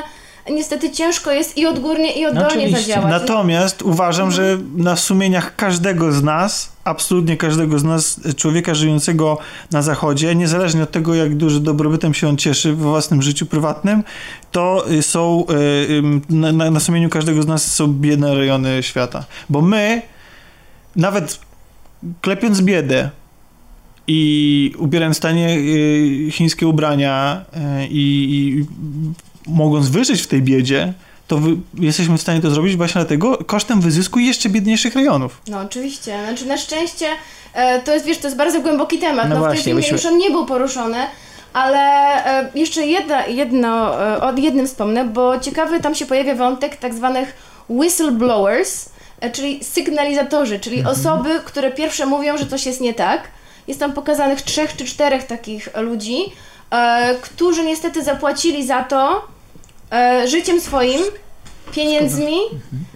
niestety 0.51 0.91
ciężko 0.91 1.31
jest 1.31 1.57
i 1.57 1.65
odgórnie, 1.65 2.11
i 2.11 2.25
oddolnie 2.25 2.47
Oczywiście. 2.47 2.79
zadziałać. 2.79 3.11
Natomiast 3.11 3.81
uważam, 3.81 4.31
że 4.31 4.57
na 4.75 4.95
sumieniach 4.95 5.55
każdego 5.55 6.11
z 6.11 6.23
nas, 6.23 6.71
absolutnie 6.83 7.37
każdego 7.37 7.79
z 7.79 7.83
nas, 7.83 8.19
człowieka 8.35 8.75
żyjącego 8.75 9.37
na 9.71 9.81
zachodzie, 9.81 10.35
niezależnie 10.35 10.83
od 10.83 10.91
tego, 10.91 11.15
jak 11.15 11.35
duży 11.35 11.59
dobrobytem 11.59 12.13
się 12.13 12.27
on 12.27 12.37
cieszy 12.37 12.73
we 12.73 12.83
własnym 12.83 13.21
życiu 13.21 13.45
prywatnym, 13.45 14.03
to 14.51 14.85
są, 15.01 15.45
ym, 15.89 16.21
na, 16.29 16.51
na, 16.51 16.71
na 16.71 16.79
sumieniu 16.79 17.09
każdego 17.09 17.43
z 17.43 17.47
nas 17.47 17.75
są 17.75 17.87
biedne 17.87 18.35
rejony 18.35 18.83
świata. 18.83 19.25
Bo 19.49 19.61
my, 19.61 20.01
nawet 20.95 21.39
klepiąc 22.21 22.61
biedę 22.61 23.09
i 24.07 24.71
ubierając 24.77 25.19
tanie 25.19 25.49
y, 25.49 26.31
chińskie 26.31 26.67
ubrania 26.67 27.45
y, 27.83 27.87
i, 27.87 28.29
i 28.35 28.65
mogąc 29.51 29.89
wyżyć 29.89 30.21
w 30.21 30.27
tej 30.27 30.41
biedzie, 30.41 30.93
to 31.27 31.37
wy, 31.37 31.49
jesteśmy 31.79 32.17
w 32.17 32.21
stanie 32.21 32.41
to 32.41 32.49
zrobić 32.51 32.75
właśnie 32.75 33.01
dlatego 33.01 33.37
kosztem 33.37 33.81
wyzysku 33.81 34.19
jeszcze 34.19 34.49
biedniejszych 34.49 34.95
rejonów. 34.95 35.41
No 35.47 35.59
oczywiście, 35.59 36.17
znaczy 36.27 36.45
na 36.45 36.57
szczęście 36.57 37.05
e, 37.53 37.81
to 37.81 37.93
jest, 37.93 38.05
wiesz, 38.05 38.17
to 38.17 38.27
jest 38.27 38.37
bardzo 38.37 38.61
głęboki 38.61 38.97
temat, 38.97 39.29
No 39.29 39.35
no, 39.35 39.35
w 39.35 39.39
właśnie, 39.39 39.55
tym 39.55 39.63
filmie 39.63 39.81
byśmy- 39.81 39.97
już 39.97 40.05
on 40.05 40.17
nie 40.17 40.29
był 40.31 40.45
poruszony, 40.45 40.97
ale 41.53 41.79
e, 42.25 42.49
jeszcze 42.55 42.85
jedna, 42.85 43.25
jedno, 43.25 44.03
e, 44.17 44.21
o 44.21 44.37
jednym 44.37 44.67
wspomnę, 44.67 45.05
bo 45.05 45.39
ciekawy 45.39 45.79
tam 45.79 45.95
się 45.95 46.05
pojawia 46.05 46.35
wątek 46.35 46.75
tak 46.75 46.93
zwanych 46.93 47.33
whistleblowers, 47.69 48.89
czyli 49.33 49.63
sygnalizatorzy, 49.63 50.59
czyli 50.59 50.77
Mhm. 50.77 50.95
osoby, 50.95 51.29
które 51.45 51.71
pierwsze 51.71 52.05
mówią, 52.05 52.37
że 52.37 52.45
coś 52.45 52.65
jest 52.65 52.81
nie 52.81 52.93
tak. 52.93 53.21
Jest 53.67 53.79
tam 53.79 53.93
pokazanych 53.93 54.41
trzech 54.41 54.75
czy 54.75 54.85
czterech 54.85 55.23
takich 55.23 55.69
ludzi, 55.77 56.17
e, 56.71 57.15
którzy 57.21 57.63
niestety 57.65 58.03
zapłacili 58.03 58.67
za 58.67 58.83
to 58.83 59.27
e, 59.91 60.27
życiem 60.27 60.61
swoim, 60.61 61.01
pieniędzmi 61.71 62.37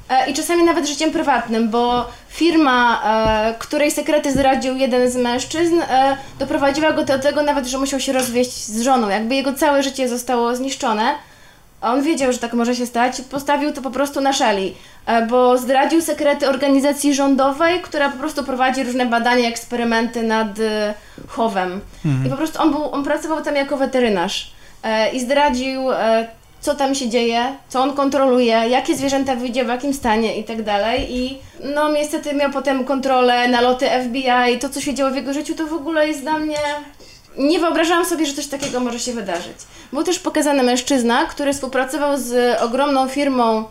e, 0.09 0.29
i 0.29 0.33
czasami 0.33 0.63
nawet 0.63 0.87
życiem 0.87 1.11
prywatnym, 1.11 1.69
bo 1.69 2.05
firma, 2.29 3.01
e, 3.03 3.55
której 3.59 3.91
sekrety 3.91 4.31
zdradził 4.31 4.75
jeden 4.75 5.11
z 5.11 5.15
mężczyzn, 5.15 5.79
e, 5.81 6.17
doprowadziła 6.39 6.91
go 6.91 7.03
do 7.03 7.19
tego 7.19 7.43
nawet, 7.43 7.67
że 7.67 7.77
musiał 7.77 7.99
się 7.99 8.13
rozwieść 8.13 8.51
z 8.51 8.81
żoną. 8.81 9.09
Jakby 9.09 9.35
jego 9.35 9.53
całe 9.53 9.83
życie 9.83 10.09
zostało 10.09 10.55
zniszczone. 10.55 11.15
A 11.81 11.93
on 11.93 12.03
wiedział, 12.03 12.33
że 12.33 12.37
tak 12.37 12.53
może 12.53 12.75
się 12.75 12.85
stać, 12.85 13.21
postawił 13.21 13.71
to 13.71 13.81
po 13.81 13.91
prostu 13.91 14.21
na 14.21 14.33
szali, 14.33 14.75
e, 15.05 15.25
bo 15.25 15.57
zdradził 15.57 16.01
sekrety 16.01 16.49
organizacji 16.49 17.13
rządowej, 17.13 17.79
która 17.81 18.09
po 18.09 18.17
prostu 18.17 18.43
prowadzi 18.43 18.83
różne 18.83 19.05
badania, 19.05 19.49
eksperymenty 19.49 20.23
nad 20.23 20.59
e, 20.59 20.93
chowem. 21.27 21.81
I 22.25 22.29
po 22.29 22.37
prostu 22.37 22.61
on, 22.61 22.71
był, 22.71 22.93
on 22.93 23.03
pracował 23.03 23.41
tam 23.41 23.55
jako 23.55 23.77
weterynarz 23.77 24.51
e, 24.83 25.11
i 25.11 25.19
zdradził, 25.19 25.81
co 26.61 26.75
tam 26.75 26.95
się 26.95 27.09
dzieje, 27.09 27.41
co 27.69 27.81
on 27.81 27.93
kontroluje, 27.93 28.53
jakie 28.69 28.95
zwierzęta 28.95 29.35
wyjdzie 29.35 29.65
w 29.65 29.67
jakim 29.67 29.93
stanie 29.93 30.37
i 30.37 30.43
tak 30.43 30.63
dalej. 30.63 31.17
I 31.17 31.37
no 31.75 31.91
niestety 31.91 32.33
miał 32.33 32.51
potem 32.51 32.85
kontrolę, 32.85 33.47
naloty 33.47 33.85
FBI, 34.05 34.59
to 34.59 34.69
co 34.69 34.81
się 34.81 34.93
działo 34.93 35.11
w 35.11 35.15
jego 35.15 35.33
życiu, 35.33 35.55
to 35.55 35.67
w 35.67 35.73
ogóle 35.73 36.07
jest 36.07 36.21
dla 36.21 36.37
mnie 36.37 36.57
nie 37.37 37.59
wyobrażałam 37.59 38.05
sobie, 38.05 38.25
że 38.25 38.33
coś 38.33 38.47
takiego 38.47 38.79
może 38.79 38.99
się 38.99 39.13
wydarzyć. 39.13 39.57
Był 39.93 40.03
też 40.03 40.19
pokazany 40.19 40.63
mężczyzna, 40.63 41.25
który 41.25 41.53
współpracował 41.53 42.17
z 42.17 42.61
ogromną 42.61 43.07
firmą, 43.07 43.63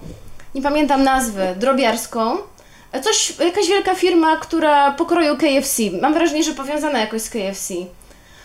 nie 0.54 0.62
pamiętam 0.62 1.02
nazwy, 1.02 1.54
drobiarską. 1.56 2.36
Coś, 3.02 3.32
jakaś 3.38 3.68
wielka 3.68 3.94
firma, 3.94 4.36
która 4.36 4.90
pokroju 4.90 5.36
KFC. 5.36 5.82
Mam 6.02 6.14
wrażenie, 6.14 6.44
że 6.44 6.52
powiązana 6.52 6.98
jakoś 6.98 7.22
z 7.22 7.30
KFC. 7.30 7.74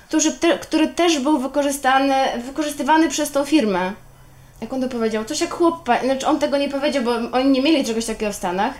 Który, 0.08 0.32
te, 0.32 0.60
który 0.60 0.88
też 0.88 1.20
był 1.20 1.40
wykorzystany, 1.40 2.14
wykorzystywany 2.46 3.10
przez 3.10 3.32
tą 3.32 3.46
firmę. 3.46 3.94
Jak 4.62 4.74
on 4.74 4.82
to 4.82 4.90
powiedział? 4.90 5.26
Coś 5.26 5.42
jak 5.42 5.54
chłop 5.54 5.90
znaczy 6.04 6.28
on 6.28 6.40
tego 6.40 6.58
nie 6.58 6.70
powiedział, 6.70 7.04
bo 7.04 7.12
oni 7.32 7.50
nie 7.52 7.62
mieli 7.62 7.86
czegoś 7.86 8.06
takiego 8.06 8.32
w 8.32 8.36
Stanach. 8.36 8.74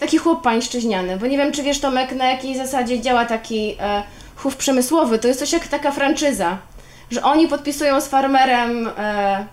Taki 0.00 0.18
chłop 0.18 0.42
pańszczyźniany, 0.42 1.16
bo 1.16 1.26
nie 1.26 1.38
wiem, 1.38 1.52
czy 1.52 1.62
wiesz 1.62 1.80
Tomek, 1.80 2.12
na 2.12 2.30
jakiej 2.30 2.56
zasadzie 2.56 3.00
działa 3.00 3.24
taki 3.24 3.76
e, 3.80 4.02
chów 4.42 4.56
przemysłowy. 4.56 5.18
To 5.18 5.28
jest 5.28 5.40
coś 5.40 5.52
jak 5.52 5.66
taka 5.66 5.90
franczyza, 5.92 6.58
że 7.10 7.22
oni 7.22 7.48
podpisują 7.48 8.00
z 8.00 8.08
farmerem 8.08 8.90
e, 8.98 9.46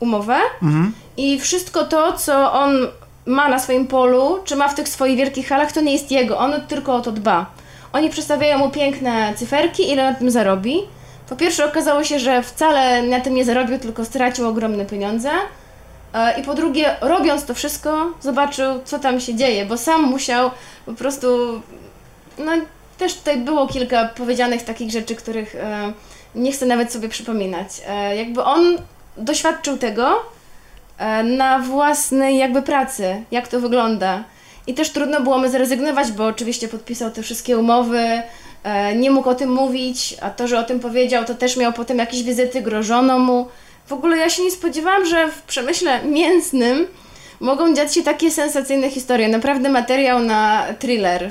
umowę 0.00 0.36
Mhm. 0.62 0.92
i 1.16 1.40
wszystko 1.40 1.84
to, 1.84 2.12
co 2.12 2.52
on 2.52 2.70
ma 3.26 3.48
na 3.48 3.58
swoim 3.58 3.86
polu, 3.86 4.38
czy 4.44 4.56
ma 4.56 4.68
w 4.68 4.74
tych 4.74 4.88
swoich 4.88 5.16
wielkich 5.16 5.48
halach, 5.48 5.72
to 5.72 5.80
nie 5.80 5.92
jest 5.92 6.10
jego, 6.10 6.38
on 6.38 6.52
tylko 6.68 6.94
o 6.94 7.00
to 7.00 7.12
dba. 7.12 7.46
Oni 7.92 8.10
przedstawiają 8.10 8.58
mu 8.58 8.70
piękne 8.70 9.34
cyferki, 9.36 9.92
ile 9.92 10.10
na 10.10 10.18
tym 10.18 10.30
zarobi. 10.30 10.78
Po 11.28 11.36
pierwsze 11.36 11.64
okazało 11.66 12.04
się, 12.04 12.18
że 12.18 12.42
wcale 12.42 13.02
na 13.02 13.20
tym 13.20 13.34
nie 13.34 13.44
zarobił, 13.44 13.78
tylko 13.78 14.04
stracił 14.04 14.48
ogromne 14.48 14.84
pieniądze. 14.86 15.30
E, 16.14 16.40
I 16.40 16.42
po 16.42 16.54
drugie, 16.54 16.96
robiąc 17.00 17.44
to 17.44 17.54
wszystko, 17.54 18.06
zobaczył, 18.20 18.80
co 18.84 18.98
tam 18.98 19.20
się 19.20 19.34
dzieje, 19.34 19.66
bo 19.66 19.76
sam 19.76 20.02
musiał 20.02 20.50
po 20.86 20.92
prostu. 20.92 21.26
No, 22.38 22.52
też 22.98 23.14
tutaj 23.14 23.36
było 23.36 23.66
kilka 23.66 24.08
powiedzianych 24.08 24.62
takich 24.62 24.90
rzeczy, 24.90 25.14
których 25.14 25.54
e, 25.54 25.92
nie 26.34 26.52
chcę 26.52 26.66
nawet 26.66 26.92
sobie 26.92 27.08
przypominać. 27.08 27.68
E, 27.88 28.16
jakby 28.16 28.44
on 28.44 28.78
doświadczył 29.16 29.78
tego 29.78 30.22
e, 30.98 31.22
na 31.22 31.58
własnej 31.58 32.38
jakby 32.38 32.62
pracy, 32.62 33.22
jak 33.30 33.48
to 33.48 33.60
wygląda. 33.60 34.24
I 34.66 34.74
też 34.74 34.90
trudno 34.90 35.20
było 35.20 35.38
mu 35.38 35.48
zrezygnować, 35.48 36.12
bo 36.12 36.26
oczywiście 36.26 36.68
podpisał 36.68 37.10
te 37.10 37.22
wszystkie 37.22 37.58
umowy, 37.58 38.22
nie 38.96 39.10
mógł 39.10 39.28
o 39.28 39.34
tym 39.34 39.52
mówić, 39.52 40.16
a 40.20 40.30
to, 40.30 40.48
że 40.48 40.58
o 40.58 40.62
tym 40.62 40.80
powiedział, 40.80 41.24
to 41.24 41.34
też 41.34 41.56
miał 41.56 41.72
potem 41.72 41.98
jakieś 41.98 42.22
wizyty, 42.22 42.62
grożono 42.62 43.18
mu. 43.18 43.48
W 43.86 43.92
ogóle 43.92 44.16
ja 44.16 44.30
się 44.30 44.42
nie 44.42 44.50
spodziewałam, 44.50 45.06
że 45.06 45.28
w 45.28 45.42
przemyśle 45.42 46.04
mięsnym 46.04 46.86
mogą 47.40 47.74
dziać 47.74 47.94
się 47.94 48.02
takie 48.02 48.30
sensacyjne 48.30 48.90
historie. 48.90 49.28
Naprawdę 49.28 49.68
materiał 49.68 50.18
na 50.18 50.64
thriller. 50.78 51.30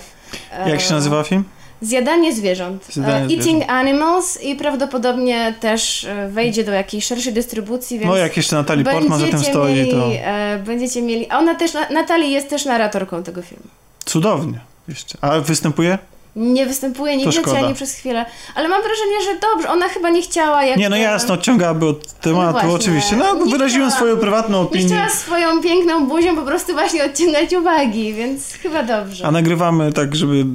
Jak 0.67 0.81
się 0.81 0.93
nazywa 0.93 1.23
film? 1.23 1.43
Zjadanie 1.81 2.33
zwierząt. 2.35 2.85
Zjadanie 2.89 3.35
E, 3.35 3.37
Eating 3.37 3.63
Animals 3.71 4.41
i 4.43 4.55
prawdopodobnie 4.55 5.53
też 5.59 6.03
e, 6.03 6.29
wejdzie 6.29 6.63
do 6.63 6.71
jakiejś 6.71 7.05
szerszej 7.05 7.33
dystrybucji, 7.33 7.99
więc 7.99 8.11
No 8.11 8.17
jak 8.17 8.37
jeszcze 8.37 8.55
Natalie 8.55 8.83
Portman 8.83 9.19
za 9.19 9.27
tym 9.27 9.39
stoi, 9.39 9.73
mieli, 9.73 9.91
to 9.91 10.09
e, 10.13 10.59
będziecie 10.65 11.01
mieli... 11.01 11.29
A 11.29 11.39
ona 11.39 11.55
też, 11.55 11.71
Natalie 11.91 12.27
jest 12.29 12.49
też 12.49 12.65
narratorką 12.65 13.23
tego 13.23 13.41
filmu. 13.41 13.63
cudownie. 14.05 14.59
Jeszcze. 14.87 15.17
A 15.21 15.39
występuje? 15.39 15.97
Nie 16.35 16.65
występuje, 16.65 17.17
nie 17.17 17.25
wiecie 17.25 17.57
ani 17.65 17.73
przez 17.75 17.93
chwilę. 17.93 18.25
Ale 18.55 18.67
mam 18.67 18.81
wrażenie, 18.81 19.21
że 19.33 19.39
dobrze. 19.39 19.69
Ona 19.69 19.87
chyba 19.87 20.09
nie 20.09 20.21
chciała 20.21 20.63
jak... 20.63 20.77
Nie, 20.77 20.89
no 20.89 20.97
jasno, 20.97 21.33
odciągałaby 21.33 21.85
od 21.85 22.13
tematu, 22.13 22.51
właśnie. 22.53 22.69
oczywiście. 22.71 23.15
No, 23.15 23.45
Nie 23.45 23.51
wyraziłem 23.51 23.89
chciała- 23.89 23.99
swoją 23.99 24.17
prywatną 24.17 24.57
Nie 24.61 24.63
opinię. 24.67 24.85
chciała 24.85 25.09
swoją 25.09 25.61
piękną 25.61 26.07
buzią 26.07 26.35
po 26.35 26.41
prostu 26.41 26.73
właśnie 26.73 27.03
odciągać 27.05 27.53
uwagi, 27.53 28.13
więc 28.13 28.53
chyba 28.53 28.83
dobrze. 28.83 29.25
A 29.25 29.31
nagrywamy 29.31 29.93
tak, 29.93 30.15
żeby 30.15 30.45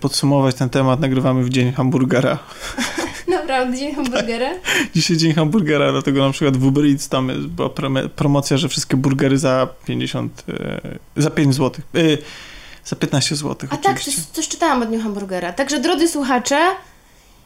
podsumować 0.00 0.54
ten 0.54 0.70
temat, 0.70 1.00
nagrywamy 1.00 1.44
w 1.44 1.48
dzień 1.48 1.72
hamburgera. 1.72 2.38
Naprawdę, 3.28 3.76
dzień 3.76 3.94
hamburgera. 3.94 4.50
Dzisiaj 4.94 5.16
dzień 5.16 5.32
hamburgera, 5.32 5.92
dlatego 5.92 6.26
na 6.26 6.32
przykład 6.32 6.56
w 6.56 6.66
Uber 6.66 6.84
Eats 6.84 7.08
tam 7.08 7.28
jest, 7.28 7.46
była 7.46 7.70
promocja, 8.16 8.56
że 8.56 8.68
wszystkie 8.68 8.96
burgery 8.96 9.38
za 9.38 9.68
50, 9.86 10.44
e, 10.48 10.98
za 11.16 11.30
5 11.30 11.54
zł. 11.54 11.82
E, 11.94 12.00
za 12.84 12.96
15 12.96 13.36
zł 13.36 13.68
A 13.70 13.76
tak, 13.76 13.96
oczywiście. 13.96 14.22
coś, 14.22 14.30
coś 14.30 14.48
czytałam 14.48 14.82
o 14.82 14.86
Dniu 14.86 15.00
Hamburgera. 15.00 15.52
Także 15.52 15.80
drodzy 15.80 16.08
słuchacze, 16.08 16.58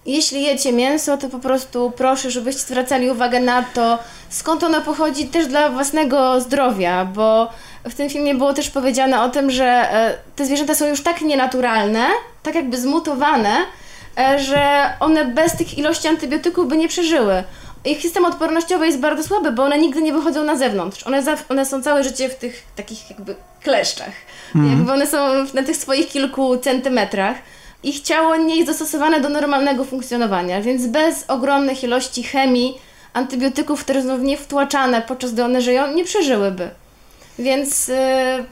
jeśli 0.07 0.43
jecie 0.43 0.73
mięso, 0.73 1.17
to 1.17 1.29
po 1.29 1.39
prostu 1.39 1.93
proszę, 1.97 2.31
żebyście 2.31 2.63
zwracali 2.63 3.11
uwagę 3.11 3.41
na 3.41 3.63
to, 3.63 3.99
skąd 4.29 4.63
ono 4.63 4.81
pochodzi 4.81 5.27
też 5.27 5.47
dla 5.47 5.71
własnego 5.71 6.41
zdrowia, 6.41 7.05
bo 7.05 7.51
w 7.85 7.95
tym 7.95 8.11
filmie 8.11 8.35
było 8.35 8.55
też 8.55 8.71
powiedziane 8.71 9.23
o 9.23 9.29
tym, 9.29 9.51
że 9.51 9.65
e, 9.65 10.15
te 10.37 10.47
zwierzęta 10.47 10.75
są 10.75 10.87
już 10.87 11.03
tak 11.03 11.21
nienaturalne, 11.21 12.07
tak 12.43 12.55
jakby 12.55 12.77
zmutowane, 12.77 13.57
e, 14.19 14.39
że 14.39 14.91
one 15.01 15.25
bez 15.25 15.57
tych 15.57 15.79
ilości 15.79 16.09
antybiotyków 16.09 16.69
by 16.69 16.77
nie 16.77 16.89
przeżyły. 16.89 17.45
Ich 17.85 18.03
system 18.03 18.25
odpornościowy 18.25 18.87
jest 18.87 18.99
bardzo 18.99 19.23
słaby, 19.23 19.53
bo 19.53 19.65
one 19.65 19.79
nigdy 19.79 20.03
nie 20.03 20.13
wychodzą 20.13 20.45
na 20.45 20.57
zewnątrz. 20.57 21.07
One, 21.07 21.23
za, 21.23 21.37
one 21.49 21.67
są 21.67 21.83
całe 21.83 22.05
życie 22.05 22.29
w 22.29 22.35
tych 22.35 22.63
takich 22.77 23.11
jakby 23.11 23.35
kleszczach. 23.63 24.13
Jakby 24.71 24.93
one 24.93 25.07
są 25.07 25.19
na 25.55 25.63
tych 25.63 25.77
swoich 25.77 26.09
kilku 26.09 26.57
centymetrach. 26.57 27.37
Ich 27.83 28.01
ciało 28.01 28.37
nie 28.37 28.57
jest 28.57 28.69
dostosowane 28.69 29.21
do 29.21 29.29
normalnego 29.29 29.85
funkcjonowania, 29.85 30.63
więc 30.63 30.87
bez 30.87 31.25
ogromnych 31.29 31.85
ilości 31.85 32.23
chemii, 32.23 32.79
antybiotyków, 33.13 33.85
które 33.85 34.03
są 34.03 34.19
w 34.19 34.23
nie 34.23 34.37
wtłaczane 34.37 35.03
podczas 35.03 35.33
gdy 35.33 35.45
one 35.45 35.63
żyją, 35.63 35.93
nie 35.93 36.05
przeżyłyby. 36.05 36.71
Więc 37.39 37.89
yy, 37.89 38.45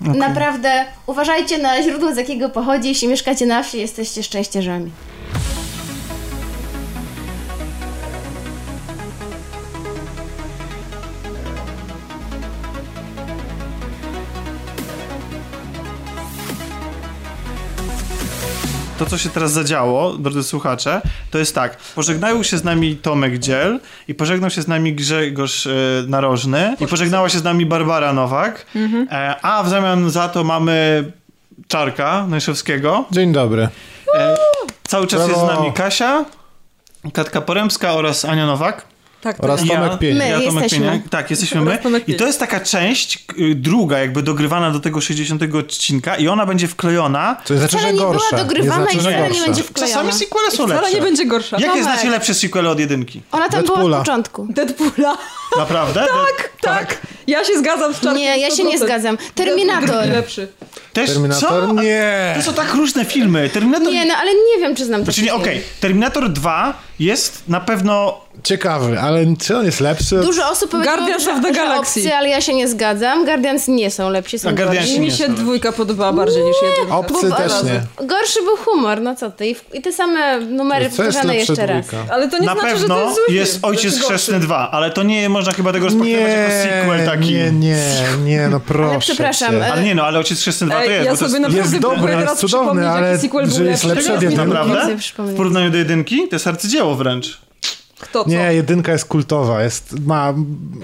Okej. 0.00 0.20
naprawdę 0.20 0.84
uważajcie 1.06 1.58
na 1.58 1.82
źródło, 1.82 2.14
z 2.14 2.16
jakiego 2.16 2.48
pochodzi. 2.48 2.88
Jeśli 2.88 3.08
mieszkacie 3.08 3.46
na 3.46 3.62
wsi, 3.62 3.78
jesteście 3.78 4.22
szczęściarzami. 4.22 4.90
To, 19.02 19.06
co 19.06 19.18
się 19.18 19.28
teraz 19.28 19.52
zadziało, 19.52 20.12
drodzy 20.12 20.42
słuchacze, 20.42 21.02
to 21.30 21.38
jest 21.38 21.54
tak. 21.54 21.76
Pożegnają 21.76 22.42
się 22.42 22.58
z 22.58 22.64
nami 22.64 22.96
Tomek 22.96 23.38
Dziel 23.38 23.80
i 24.08 24.14
pożegnał 24.14 24.50
się 24.50 24.62
z 24.62 24.68
nami 24.68 24.94
Grzegorz 24.94 25.66
e, 25.66 25.70
Narożny 26.08 26.76
i 26.80 26.86
pożegnała 26.86 27.28
się 27.28 27.38
z 27.38 27.44
nami 27.44 27.66
Barbara 27.66 28.12
Nowak, 28.12 28.66
e, 29.10 29.36
a 29.42 29.62
w 29.62 29.68
zamian 29.68 30.10
za 30.10 30.28
to 30.28 30.44
mamy 30.44 31.04
Czarka 31.68 32.26
Najszewskiego. 32.26 33.04
Dzień 33.10 33.32
dobry. 33.32 33.68
E, 34.14 34.36
cały 34.84 35.06
czas 35.06 35.28
jest 35.28 35.40
z 35.40 35.44
Brawo. 35.44 35.60
nami 35.60 35.72
Kasia, 35.72 36.24
Katka 37.12 37.40
Poremska 37.40 37.92
oraz 37.92 38.24
Ania 38.24 38.46
Nowak. 38.46 38.91
Tak, 39.22 39.36
to 39.36 39.42
Oraz 39.42 39.60
jest. 39.60 39.72
Tomek 39.72 39.98
Pień. 39.98 40.18
My. 40.18 40.28
Ja, 40.28 40.40
Tomek 40.40 40.52
jesteśmy. 40.62 40.78
Pieniak. 40.86 41.08
Tak, 41.10 41.30
jesteśmy 41.30 41.60
my. 41.60 41.78
Tomek 41.78 42.08
I 42.08 42.14
to 42.14 42.26
jest 42.26 42.40
taka 42.40 42.60
część 42.60 43.24
y, 43.38 43.54
druga, 43.54 43.98
jakby 43.98 44.22
dogrywana 44.22 44.70
do 44.70 44.80
tego 44.80 45.00
60 45.00 45.42
odcinka 45.58 46.16
i 46.16 46.28
ona 46.28 46.46
będzie 46.46 46.68
wklejona. 46.68 47.36
To 47.44 47.56
znaczy, 47.56 47.76
Wcale 47.76 47.82
że 47.88 47.92
nie 47.92 47.98
była 48.00 48.12
gorsza. 48.12 48.36
dogrywana 48.36 48.76
znaczy, 48.82 48.96
i 48.96 49.00
wcale 49.00 49.30
nie 49.30 49.40
będzie 49.40 49.62
wklejona. 49.62 49.94
Czasami 49.94 50.12
sequele 50.12 50.50
są 50.50 50.56
Wcale 50.66 50.80
lepsze. 50.80 50.94
nie 50.96 51.02
będzie 51.02 51.26
gorsza. 51.26 51.56
Jakie 51.56 51.66
Tomek. 51.68 51.82
znacie 51.84 52.10
lepsze 52.10 52.34
sequele 52.34 52.70
od 52.70 52.80
jedynki? 52.80 53.22
Ona 53.32 53.48
tam 53.48 53.62
była 53.62 53.76
Deadpoola. 53.76 53.96
od 53.98 54.04
początku. 54.04 54.46
Deadpoola. 54.50 55.16
Naprawdę? 55.58 56.00
tak, 56.00 56.50
Tak, 56.60 56.98
ja 57.26 57.44
się 57.44 57.58
zgadzam 57.58 57.94
z 57.94 58.00
Czarkiem. 58.00 58.16
Nie, 58.16 58.38
ja 58.38 58.50
się 58.50 58.64
nie 58.64 58.78
100%. 58.78 58.84
zgadzam. 58.84 59.18
Terminator. 59.34 60.08
lepszy. 60.08 60.48
Też, 60.92 61.10
Terminator? 61.10 61.66
Co? 61.68 61.72
Nie. 61.72 62.34
To 62.36 62.42
są 62.42 62.52
tak 62.54 62.74
różne 62.74 63.04
filmy. 63.04 63.50
Terminator... 63.50 63.88
Nie, 63.92 64.04
no 64.06 64.14
ale 64.20 64.30
nie 64.34 64.60
wiem, 64.60 64.76
czy 64.76 64.84
znam 64.84 65.00
to. 65.00 65.04
Znaczy 65.04 65.22
nie, 65.22 65.34
okej. 65.34 65.62
Terminator 65.80 66.30
2 66.32 66.82
jest 66.98 67.48
na 67.48 67.60
pewno... 67.60 68.22
Ciekawy, 68.42 69.00
ale 69.00 69.24
czy 69.40 69.56
on 69.56 69.64
jest 69.64 69.80
lepszy? 69.80 70.20
Dużo 70.20 70.50
osób 70.50 70.70
powiedziało, 70.70 70.96
Guardians 70.96 71.24
że, 71.24 71.32
of 71.32 71.40
the 71.42 71.48
że 71.48 71.54
Galaxy. 71.54 72.00
obcy, 72.00 72.14
ale 72.14 72.28
ja 72.28 72.40
się 72.40 72.54
nie 72.54 72.68
zgadzam. 72.68 73.24
Guardians 73.24 73.68
nie 73.68 73.90
są 73.90 74.10
lepsi, 74.10 74.38
są 74.38 74.48
A 74.48 74.52
Guardiansi 74.52 74.88
gorsi. 74.88 75.00
Mi 75.00 75.10
się 75.10 75.28
dwójka 75.28 75.72
podobała 75.72 76.12
bardziej 76.12 76.44
niż 76.44 76.56
jedynka. 76.70 76.96
Obcy 76.96 77.28
Bo- 77.28 77.36
też 77.36 77.52
nie. 77.62 78.06
Gorszy 78.06 78.42
był 78.42 78.56
humor, 78.56 79.00
no 79.00 79.14
co 79.16 79.30
ty. 79.30 79.46
I, 79.72 79.82
te 79.82 79.92
same 79.92 80.40
numery 80.40 80.86
powtarzane 80.88 81.36
jeszcze 81.36 81.66
raz. 81.66 81.86
dwójka? 81.86 82.14
Ale 82.14 82.28
to 82.28 82.38
nie 82.38 82.46
na 82.46 82.52
znaczy, 82.52 82.68
że 82.68 82.74
pewno 82.74 82.94
to 82.94 83.02
jest 83.04 83.14
zły 83.14 83.34
jest. 83.34 83.58
Ojciec 83.62 83.92
Znaczy 83.92 84.06
Chrzestny 84.06 84.32
gorszy. 84.34 84.46
2, 84.46 84.70
ale 84.70 84.90
to 84.90 85.02
nie 85.02 85.28
można 85.28 85.52
chyba 85.52 85.72
tego 85.72 85.84
rozpaktować 85.84 86.18
Nie, 86.18 86.28
jako 86.28 86.52
sequel 86.62 87.06
taki. 87.06 87.32
nie, 87.34 87.52
nie, 87.52 87.84
nie, 88.24 88.48
no 88.48 88.60
proszę 88.60 88.98
przepraszam, 88.98 89.50
cię. 89.50 89.72
Ale 89.72 89.82
nie 89.82 89.94
no, 89.94 90.02
ale 90.04 90.18
Ojciec 90.18 90.40
Chrzestny 90.40 90.66
2 90.66 90.76
to 90.76 90.90
jest, 90.90 91.04
ja 91.06 91.16
to 91.16 91.28
sobie 91.28 91.56
jest... 91.56 91.78
dobry, 91.78 92.12
jest 92.12 92.36
cudowny, 92.36 92.46
przypomnieć, 92.46 92.86
ale 92.86 93.08
jaki 93.10 93.22
sequel 93.22 93.50
że 93.50 93.58
był 93.58 93.66
jest 93.66 93.84
lepszy 93.84 94.12
od 94.12 94.22
jedynki. 94.22 94.46
Naprawdę? 94.46 94.96
W 95.18 95.36
porównaniu 95.36 95.70
do 95.70 95.78
jedynki? 95.78 96.28
To 96.28 96.34
jest 96.36 96.46
arcydzieło 96.46 96.81
wręcz. 96.90 97.40
Kto 98.02 98.24
co? 98.24 98.30
Nie, 98.30 98.54
jedynka 98.54 98.92
jest 98.92 99.04
kultowa, 99.04 99.62
jest, 99.62 99.94
ma 100.06 100.34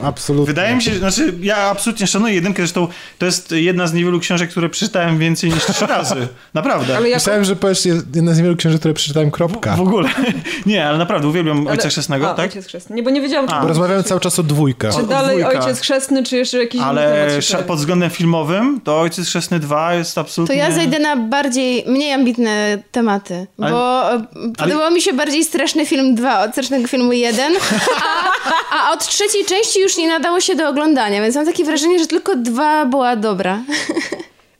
absolutnie... 0.02 0.46
Wydaje 0.46 0.76
mi 0.76 0.82
się, 0.82 0.92
że- 0.92 0.98
znaczy 0.98 1.34
ja 1.40 1.56
absolutnie 1.56 2.06
szanuję 2.06 2.34
jedynkę, 2.34 2.62
zresztą 2.62 2.88
to 3.18 3.26
jest 3.26 3.50
jedna 3.50 3.86
z 3.86 3.92
niewielu 3.92 4.20
książek, 4.20 4.50
które 4.50 4.68
przeczytałem 4.68 5.18
więcej 5.18 5.50
niż 5.50 5.64
trzy 5.66 5.86
razy. 5.86 6.28
Naprawdę. 6.54 6.96
Ale 6.96 7.08
jako... 7.08 7.16
Myślałem, 7.20 7.44
że 7.44 7.56
powiesz 7.56 7.86
jedna 8.14 8.34
z 8.34 8.38
niewielu 8.38 8.56
książek, 8.56 8.78
które 8.80 8.94
przeczytałem, 8.94 9.30
kropka. 9.30 9.76
W 9.76 9.80
ogóle. 9.80 10.08
Nie, 10.66 10.86
ale 10.88 10.98
naprawdę 10.98 11.28
uwielbiam 11.28 11.60
ale- 11.60 11.70
Ojca 11.70 11.88
Chrzestnego, 11.88 12.30
A, 12.30 12.34
tak? 12.34 12.46
Ojciec 12.46 12.66
chrzestny. 12.66 12.96
Nie, 12.96 13.02
bo 13.02 13.10
nie 13.10 13.20
wiedziałam, 13.20 13.48
czy, 13.48 13.54
A. 13.54 13.60
Bo 13.62 13.68
rozmawiamy 13.68 14.02
cały 14.02 14.20
czas 14.20 14.38
o 14.38 14.42
dwójkach. 14.42 14.96
czy 14.96 15.02
dalej 15.06 15.38
dwójka. 15.42 15.60
Ojciec 15.60 15.80
chrzestny, 15.80 16.22
czy 16.24 16.36
jeszcze 16.36 16.58
jakiś 16.58 16.74
inny 16.80 16.86
Ale 16.90 17.28
temat 17.50 17.64
pod 17.66 17.78
względem 17.78 18.10
filmowym 18.10 18.80
to 18.84 19.00
Ojciec 19.00 19.26
Chrzestny 19.26 19.58
2 19.60 19.94
jest 19.94 20.14
To 20.14 20.20
absolutnie... 20.20 20.56
ja 20.56 20.70
zejdę 20.72 20.98
na 20.98 21.16
bardziej, 21.16 21.84
mniej 21.86 22.12
ambitne 22.12 22.78
tematy, 22.92 23.46
Ale- 23.58 23.70
bo 23.70 24.12
e, 24.14 24.26
podobał 24.58 24.90
mi 24.92 25.00
się 25.02 25.12
bardziej 25.12 25.44
Straszny 25.44 25.86
Film 25.86 26.14
2 26.14 26.44
od 26.44 26.50
Strasznego 26.52 26.88
Filmu 26.88 27.07
1, 27.12 27.52
a, 28.72 28.88
a 28.88 28.92
od 28.92 29.06
trzeciej 29.06 29.44
części 29.44 29.80
już 29.80 29.96
nie 29.96 30.08
nadało 30.08 30.40
się 30.40 30.54
do 30.54 30.68
oglądania, 30.68 31.22
więc 31.22 31.36
mam 31.36 31.46
takie 31.46 31.64
wrażenie, 31.64 31.98
że 31.98 32.06
tylko 32.06 32.36
dwa 32.36 32.86
była 32.86 33.16
dobra. 33.16 33.62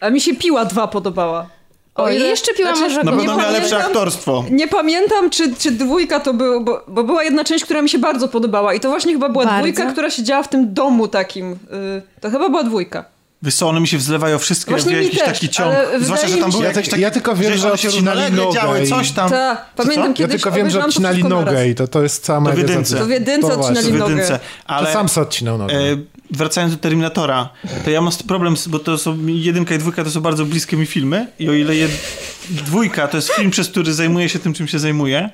A 0.01 0.11
mi 0.11 0.21
się 0.21 0.35
Piła 0.37 0.65
2 0.65 0.89
podobała. 0.89 1.47
O, 1.95 2.11
i 2.11 2.21
jeszcze 2.21 2.55
Piła 2.55 2.69
Znaczy, 2.69 2.83
może 2.83 3.05
Na 3.05 3.13
pewno 3.13 3.37
miała 3.37 3.51
lepsze 3.51 3.79
aktorstwo. 3.79 4.45
Nie 4.51 4.69
pamiętam, 4.69 5.31
czy, 5.31 5.55
czy 5.57 5.71
dwójka 5.71 6.21
to 6.21 6.35
był, 6.35 6.61
bo, 6.61 6.85
bo 6.89 7.05
była 7.05 7.25
jedna 7.25 7.45
część, 7.45 7.65
która 7.65 7.83
mi 7.83 7.89
się 7.89 7.99
bardzo 7.99 8.29
podobała 8.29 8.75
i 8.75 8.81
to 8.81 8.89
właśnie 8.89 9.13
chyba 9.13 9.29
była 9.29 9.45
Bardzo? 9.45 9.59
dwójka, 9.59 9.93
która 9.93 10.11
się 10.11 10.23
działa 10.23 10.43
w 10.43 10.49
tym 10.49 10.75
domu 10.75 11.09
takim. 11.09 11.53
y, 11.53 11.57
to 12.21 12.31
chyba 12.31 12.49
była 12.49 12.63
dwójka. 12.63 13.05
Wiesz 13.43 13.55
co, 13.55 13.69
one 13.69 13.81
mi 13.81 13.89
się 13.89 13.99
wzlewają 13.99 14.39
wszystkie 14.39 14.71
Właśnie 14.71 14.97
jakiś 15.03 15.19
też, 15.19 15.27
taki 15.29 15.49
ciąg. 15.49 15.75
ale 15.77 16.01
Zwłaszcza, 16.05 16.29
że 16.29 16.37
tam 16.37 16.53
się- 16.53 16.59
Ja, 16.59 16.65
jakieś 16.65 16.85
ty, 16.85 16.91
takie... 16.91 17.03
ja 17.03 17.11
tylko 17.11 17.37
wiem, 17.37 17.57
że 17.59 17.73
odcinali 17.73 18.33
nogę 18.33 18.53
działy, 18.53 18.83
i... 18.83 18.87
coś 18.87 19.11
tam. 19.11 19.31
Ta, 19.31 19.65
pamiętam 19.77 20.05
co? 20.05 20.09
Ja 20.09 20.15
kiedyś 20.29 20.43
tylko 20.43 20.57
wiem, 20.57 20.71
że 20.71 20.79
to 20.81 20.87
odcinali 20.87 21.25
nogę 21.25 21.69
i 21.69 21.75
to, 21.75 21.89
to 21.89 22.03
jest 22.03 22.25
cała 22.25 22.41
moja 22.41 22.55
w 22.55 22.59
jedynce. 22.59 22.97
To 22.99 23.07
w 23.07 23.11
jedynce 23.11 23.49
To 23.49 23.61
odcinali 23.61 23.93
nogę. 23.93 24.11
jedynce. 24.13 24.39
To 24.39 24.71
Ale 24.71 24.93
sam 24.93 25.09
se 25.09 25.21
odcinał 25.21 25.59
nogę. 25.59 25.75
e, 25.75 25.97
wracając 26.31 26.73
do 26.75 26.79
Terminatora, 26.81 27.49
to 27.85 27.91
ja 27.91 28.01
mam 28.01 28.13
problem, 28.29 28.55
bo 28.67 28.79
to 28.79 28.99
są 28.99 29.19
jedynka 29.27 29.75
i 29.75 29.79
dwójka 29.79 30.05
to 30.05 30.11
są 30.11 30.21
bardzo 30.21 30.45
bliskie 30.45 30.77
mi 30.77 30.87
filmy 30.87 31.27
i 31.39 31.49
o 31.49 31.53
ile 31.53 31.77
jed... 31.77 31.91
dwójka 32.51 33.09
to 33.09 33.17
jest 33.17 33.31
film, 33.33 33.51
przez 33.51 33.69
który 33.69 33.95
zajmuję 33.95 34.29
się 34.29 34.39
tym, 34.39 34.55
czym 34.55 34.69
się 34.69 34.79
zajmuję, 34.79 35.31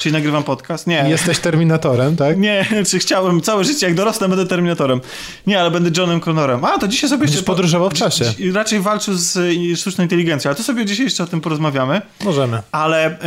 czyli 0.00 0.12
nagrywam 0.12 0.42
podcast, 0.42 0.86
nie. 0.86 1.04
Jesteś 1.08 1.38
Terminatorem, 1.38 2.16
tak? 2.16 2.38
Nie, 2.38 2.66
czy 2.90 2.98
chciałem 2.98 3.40
całe 3.40 3.64
życie, 3.64 3.86
jak 3.86 3.94
dorosnę, 3.96 4.28
będę 4.28 4.46
Terminatorem. 4.46 5.00
Nie, 5.46 5.60
ale 5.60 5.70
będę 5.70 6.00
Johnem 6.00 6.20
Connorem. 6.20 6.64
A, 6.64 6.78
to 6.78 6.88
dzisiaj 6.88 7.10
sobie 7.10 7.18
Będziesz 7.18 7.36
jeszcze... 7.36 7.46
podróżował 7.46 7.90
w 7.90 7.94
czasie. 7.94 8.24
Raczej 8.52 8.80
walczył 8.80 9.14
z 9.14 9.36
y, 9.36 9.76
sztuczną 9.76 10.04
inteligencją, 10.04 10.48
ale 10.48 10.56
to 10.56 10.62
sobie 10.62 10.84
dzisiaj 10.86 11.04
jeszcze 11.04 11.24
o 11.24 11.26
tym 11.26 11.40
porozmawiamy. 11.40 12.02
Możemy. 12.24 12.62
Ale 12.72 13.06
e, 13.06 13.18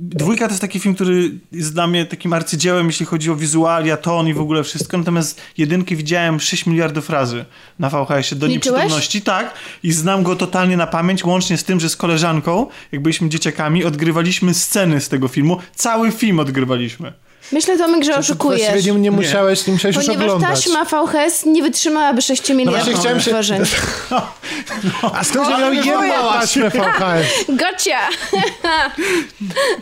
dwójka 0.00 0.44
to 0.46 0.50
jest 0.50 0.60
taki 0.60 0.80
film, 0.80 0.94
który 0.94 1.30
jest 1.52 1.74
dla 1.74 1.86
mnie 1.86 2.06
takim 2.06 2.32
arcydziełem, 2.32 2.86
jeśli 2.86 3.06
chodzi 3.06 3.30
o 3.30 3.36
wizualia, 3.36 3.96
ton 3.96 4.28
i 4.28 4.34
w 4.34 4.40
ogóle 4.40 4.64
wszystko. 4.64 4.98
Natomiast 4.98 5.40
jedynkę 5.58 5.96
widziałem 5.96 6.40
6 6.40 6.66
miliardów 6.66 7.10
razy 7.10 7.44
na 7.78 7.90
VHS-ie 7.90 8.38
do 8.40 8.46
Liczyłeś? 8.46 8.54
nieprzytomności. 8.54 9.22
Tak. 9.22 9.54
I 9.82 9.92
znam 9.92 10.22
go 10.22 10.36
totalnie 10.36 10.76
na 10.76 10.86
pamięć, 10.86 11.24
łącznie 11.24 11.56
z 11.58 11.64
tym, 11.64 11.80
że 11.80 11.88
z 11.88 11.96
koleżanką, 11.96 12.66
jak 12.92 13.02
byliśmy 13.02 13.28
dzieciakami, 13.28 13.84
odgrywaliśmy 13.84 14.54
sceny 14.54 15.00
z 15.00 15.08
tego 15.08 15.28
filmu. 15.28 15.58
Cały 15.88 16.12
film 16.12 16.40
odgrywaliśmy. 16.40 17.12
Myślę, 17.52 17.78
Tomek, 17.78 18.04
że 18.04 18.12
Właściwie 18.12 18.34
oszukujesz. 18.34 18.84
nie, 18.84 18.92
nie 18.92 19.10
musiałeś, 19.10 19.66
nie 19.66 19.72
musiałeś 19.72 19.96
już 19.96 20.06
Ponieważ 20.06 20.26
oglądać. 20.26 20.64
taśma 20.64 20.84
VHS 20.84 21.46
nie 21.46 21.62
wytrzymałaby 21.62 22.22
6 22.22 22.48
miliardów 22.50 22.74
właśnie 22.74 23.00
chciałem 23.00 23.20
się- 23.20 23.30
odtworzeń. 23.30 23.62
A 25.14 25.24
skąd 25.24 25.48
miał 25.58 25.72
jedną 25.72 26.00
taśmę 26.32 26.70
VHS? 26.70 27.26
Gocia! 27.62 27.98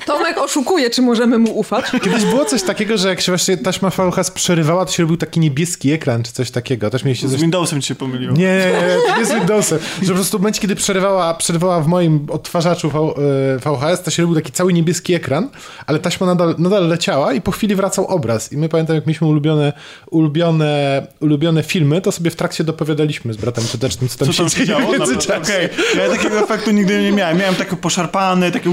Tomek 0.07 0.39
oszukuje, 0.39 0.91
czy 0.91 1.03
możemy 1.03 1.39
mu 1.39 1.59
ufać? 1.59 1.85
Kiedyś 2.05 2.25
było 2.25 2.45
coś 2.45 2.63
takiego, 2.63 2.99
że 2.99 3.09
jak 3.09 3.21
się 3.21 3.33
właśnie 3.33 3.57
taśma 3.57 3.91
VHS 3.91 4.31
przerywała, 4.31 4.85
to 4.87 4.93
się 4.93 5.03
robił 5.03 5.17
taki 5.17 5.41
niebieski 5.41 5.93
ekran, 5.93 6.23
czy 6.23 6.33
coś 6.33 6.51
takiego. 6.51 6.91
Też 6.91 7.05
mieliście 7.05 7.29
Z 7.29 7.33
coś... 7.33 7.41
Windowsem 7.41 7.83
ci 7.83 7.89
się 7.89 7.95
pomyliło. 7.95 8.33
Nie, 8.33 8.39
nie, 8.43 8.73
nie, 9.13 9.19
nie 9.19 9.25
z 9.25 9.33
Windowsem. 9.35 9.79
Że 10.03 10.09
po 10.09 10.15
prostu 10.15 10.39
w 10.39 10.41
momencie, 10.41 10.61
kiedy 10.61 10.77
przerywała, 10.77 11.35
przerywała 11.35 11.81
w 11.81 11.87
moim 11.87 12.27
odtwarzaczu 12.31 12.91
v, 12.91 12.97
e, 12.99 13.59
VHS, 13.59 14.03
to 14.03 14.11
się 14.11 14.23
robił 14.23 14.37
taki 14.37 14.53
cały 14.53 14.73
niebieski 14.73 15.15
ekran, 15.15 15.49
ale 15.87 15.99
taśma 15.99 16.27
nadal, 16.27 16.55
nadal 16.59 16.89
leciała 16.89 17.33
i 17.33 17.41
po 17.41 17.53
chwili 17.57 17.74
wracał 17.74 18.07
obraz. 18.07 18.53
I 18.53 18.57
my 18.57 18.69
pamiętam, 18.69 18.97
jak 18.97 19.07
mieliśmy 19.07 19.27
ulubione, 19.27 19.73
ulubione, 20.11 21.07
ulubione 21.20 21.62
filmy, 21.62 22.01
to 22.01 22.12
sobie 22.12 22.31
w 22.31 22.37
trakcie 22.37 22.65
dopowiadaliśmy 22.65 23.33
z 23.33 23.37
bratem 23.37 23.65
Czydecznym, 23.73 24.09
co 24.09 24.19
tam, 24.19 24.28
Co 24.33 24.35
tam 24.43 24.49
się 24.49 24.57
dzieje 24.57 24.66
działo? 24.66 24.93
No. 24.99 25.05
Okej, 25.37 25.69
ja 25.99 26.09
takiego 26.16 26.39
efektu 26.41 26.70
nigdy 26.70 27.03
nie 27.03 27.12
miałem. 27.12 27.39
Miałem 27.39 27.55
takie 27.55 27.77
poszarpane, 27.77 28.53
takie... 28.53 28.70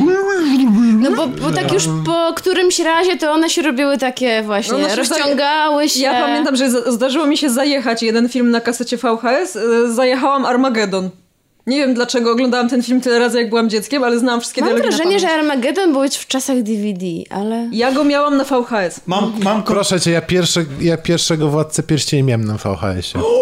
No 0.99 1.11
bo, 1.11 1.27
bo 1.27 1.51
tak 1.51 1.73
już 1.73 1.83
po 2.05 2.33
którymś 2.35 2.79
razie 2.79 3.17
to 3.17 3.31
one 3.31 3.49
się 3.49 3.61
robiły 3.61 3.97
takie 3.97 4.43
właśnie, 4.43 4.77
No, 4.77 4.87
no, 4.87 4.95
rozciągały 4.95 5.89
się. 5.89 5.99
Ja 5.99 6.13
pamiętam, 6.13 6.55
że 6.55 6.91
zdarzyło 6.91 7.27
mi 7.27 7.37
się 7.37 7.49
zajechać 7.49 8.03
jeden 8.03 8.29
film 8.29 8.51
na 8.51 8.61
kasecie 8.61 8.97
VHS. 8.97 9.55
y, 9.55 9.93
Zajechałam 9.93 10.45
Armageddon. 10.45 11.09
Nie 11.67 11.77
wiem 11.77 11.93
dlaczego 11.93 12.31
oglądałam 12.31 12.69
ten 12.69 12.83
film 12.83 13.01
tyle 13.01 13.19
razy, 13.19 13.37
jak 13.37 13.49
byłam 13.49 13.69
dzieckiem, 13.69 14.03
ale 14.03 14.19
znałam 14.19 14.41
wszystkie 14.41 14.61
Mam 14.61 14.69
dialogi 14.69 14.89
na 14.89 14.97
wrażenie, 14.97 15.19
że. 15.19 15.29
Armageddon 15.29 15.91
był 15.93 16.03
już 16.03 16.13
w 16.13 16.27
czasach 16.27 16.61
DVD, 16.61 17.05
ale... 17.29 17.69
Ja 17.71 17.91
go 17.91 18.03
miałam 18.03 18.37
na 18.37 18.43
VHS. 18.43 19.01
Mam, 19.07 19.33
mam 19.43 19.63
ko- 19.63 19.73
Proszę 19.73 19.99
cię, 20.01 20.11
ja, 20.11 20.21
pierwszy, 20.21 20.65
ja 20.81 20.97
pierwszego 20.97 21.49
Władcę 21.49 21.83
Pierścieni 21.83 22.23
miałem 22.23 22.45
na 22.45 22.57
VHS-ie. 22.57 23.23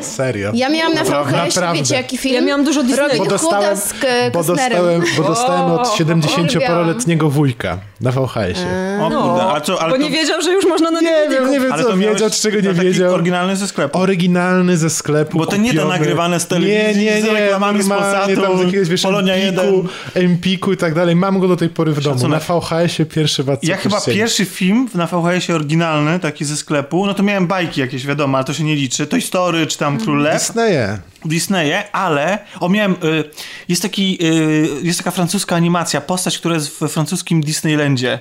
Serio. 0.00 0.50
Ja 0.54 0.68
miałam 0.68 0.94
na. 0.94 1.04
VHS, 1.04 1.60
wiecie 1.74 1.94
jaki 1.94 2.18
film? 2.18 2.34
Ja 2.34 2.40
miałam 2.40 2.64
dużo 2.64 2.82
Disneya. 2.82 3.00
Robin 3.08 3.18
Bo 3.18 3.26
dostałem, 3.30 3.76
z 3.76 3.92
K- 3.92 4.06
bo 4.32 4.44
dostałem, 4.44 5.02
bo 5.16 5.22
dostałem 5.22 5.70
od 5.70 5.80
O, 5.88 5.96
70-paroletniego 5.96 7.30
wujka 7.30 7.78
na 8.00 8.10
VHS-ie. 8.10 8.98
O 9.02 9.10
kurde, 9.10 9.42
a 9.54 9.60
co, 9.60 9.82
ale 9.82 9.90
Bo 9.90 9.96
to... 9.96 10.02
nie 10.02 10.10
wiedział, 10.10 10.42
że 10.42 10.52
już 10.52 10.66
można 10.66 10.90
na 10.90 11.00
Nie 11.00 11.26
wiem, 11.30 11.50
nie 11.50 11.60
wiem 11.60 11.72
co 11.82 11.96
wiedział, 11.96 12.30
czego 12.42 12.60
nie 12.60 12.72
wiedział. 12.72 13.14
oryginalny 13.14 13.56
ze 13.56 13.68
sklepu. 13.68 13.98
Oryginalny 13.98 14.76
ze 14.76 14.90
sklepu. 14.90 15.38
Bo 15.38 15.46
to 15.46 15.56
nie 15.56 15.74
te 15.74 15.84
nagrywane 15.84 16.40
z 16.40 16.46
telewizji, 16.46 17.04
nie, 17.04 17.22
nie, 17.22 17.32
nie, 17.32 17.58
reklamami 17.60 17.82
z 17.82 17.88
Polsatu, 17.88 18.40
tam 18.40 18.58
z 18.58 18.64
jakiegoś 18.64 18.88
wiesz, 18.88 19.02
Polonia 19.02 19.34
Empiku, 19.34 19.88
1. 20.14 20.24
Empiku 20.30 20.72
i 20.72 20.76
tak 20.76 20.94
dalej. 20.94 21.16
Mam 21.16 21.40
go 21.40 21.48
do 21.48 21.56
tej 21.56 21.68
pory 21.68 21.92
w 21.92 22.00
domu. 22.00 22.28
Na 22.28 22.38
VHS-ie 22.38 23.06
pierwszy 23.06 23.42
Władca 23.42 23.66
Ja 23.66 23.76
chyba 23.76 23.96
Pierścieni. 23.96 24.16
pierwszy 24.16 24.44
film 24.44 24.88
na 24.94 25.06
VHS-ie 25.06 25.56
oryginalny, 25.56 26.18
taki 26.18 26.44
ze 26.44 26.56
sklepu, 26.56 27.06
no 27.06 27.14
to 27.14 27.22
miałem 27.22 27.46
bajki 27.46 27.80
jakieś, 27.80 28.06
wiadomo, 28.06 28.38
ale 28.38 28.44
to 28.44 28.54
się 28.54 28.64
nie 28.64 28.76
liczy. 28.76 29.06
Toy 29.06 29.20
Story 29.20 29.66
czy 29.66 29.78
tam 29.78 29.98
Król 29.98 30.22
Lew. 30.22 30.34
Disneye. 30.34 30.98
Disneye, 31.24 31.92
ale 31.92 32.38
o 32.60 32.68
miałem, 32.68 32.92
y, 32.92 33.24
jest, 33.68 33.82
taki, 33.82 34.18
y, 34.26 34.68
jest 34.82 34.98
taka 34.98 35.10
francuska 35.10 35.56
animacja, 35.56 36.00
postać, 36.00 36.38
która 36.38 36.54
jest 36.54 36.80
w 36.80 36.88
francuskim 36.88 37.40
Disneylandzie. 37.40 38.20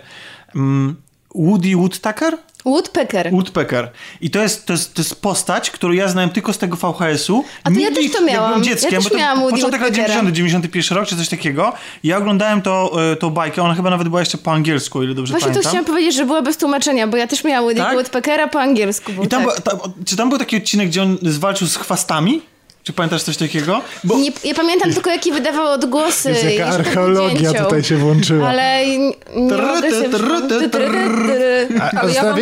Mm, 0.55 0.95
Woody 1.35 1.75
Woodpecker? 1.75 2.37
Woodpecker. 2.65 3.31
Woodpecker. 3.31 3.91
I 4.21 4.29
to 4.29 4.39
jest, 4.41 4.65
to, 4.65 4.73
jest, 4.73 4.93
to 4.93 5.01
jest 5.01 5.21
postać, 5.21 5.71
którą 5.71 5.93
ja 5.93 6.07
znałem 6.07 6.29
tylko 6.29 6.53
z 6.53 6.57
tego 6.57 6.77
VHS-u. 6.77 7.43
A 7.63 7.71
to 7.71 7.79
ja 7.79 7.91
też 7.91 8.11
to 8.11 8.25
miałam. 8.25 8.49
byłem 8.49 8.63
dzieckiem, 8.63 8.91
Ja 8.91 8.97
też 8.97 9.03
bo 9.03 9.09
to 9.09 9.17
miałam 9.17 9.39
Woody 9.39 9.55
początek 9.55 9.81
lat 9.81 9.89
Woodpeckera. 9.89 10.07
90, 10.31 10.35
91 10.35 10.97
rok, 10.97 11.07
czy 11.07 11.17
coś 11.17 11.29
takiego. 11.29 11.73
Ja 12.03 12.17
oglądałem 12.17 12.61
to, 12.61 12.91
y, 13.13 13.15
tą 13.15 13.29
bajkę, 13.29 13.61
ona 13.63 13.75
chyba 13.75 13.89
nawet 13.89 14.07
była 14.07 14.19
jeszcze 14.19 14.37
po 14.37 14.51
angielsku, 14.51 15.03
ile 15.03 15.13
dobrze 15.15 15.31
Właśnie 15.31 15.47
to 15.47 15.53
pamiętam. 15.53 15.71
chciałam 15.71 15.85
powiedzieć, 15.85 16.15
że 16.15 16.25
była 16.25 16.41
bez 16.41 16.57
tłumaczenia, 16.57 17.07
bo 17.07 17.17
ja 17.17 17.27
też 17.27 17.43
miałam 17.43 17.63
Woody 17.63 17.79
Tak? 17.81 17.93
Woodpeckera 17.93 18.47
po 18.47 18.61
angielsku. 18.61 19.11
Był, 19.13 19.23
I 19.23 19.27
tam, 19.27 19.45
tak. 19.45 19.55
była- 19.65 19.79
tam, 19.79 19.93
czy 20.05 20.15
tam 20.15 20.29
był 20.29 20.37
taki 20.37 20.57
odcinek, 20.57 20.87
gdzie 20.87 21.01
on 21.03 21.17
zwalczył 21.21 21.67
z 21.67 21.75
chwastami? 21.75 22.41
Czy 22.89 22.93
pamiętasz 22.93 23.23
coś 23.23 23.37
takiego? 23.37 23.81
Bo 24.03 24.17
Nie, 24.17 24.31
ja 24.43 24.53
pamiętam 24.55 24.93
tylko, 24.93 25.09
jakie 25.09 25.31
wydawał 25.31 25.67
odgłosy. 25.67 26.29
Jest 26.29 26.43
jaka 26.43 26.65
archeologia 26.65 27.63
tutaj 27.63 27.83
się 27.83 27.97
włączyła. 27.97 28.47
Ale 28.47 28.87
nie 28.87 29.13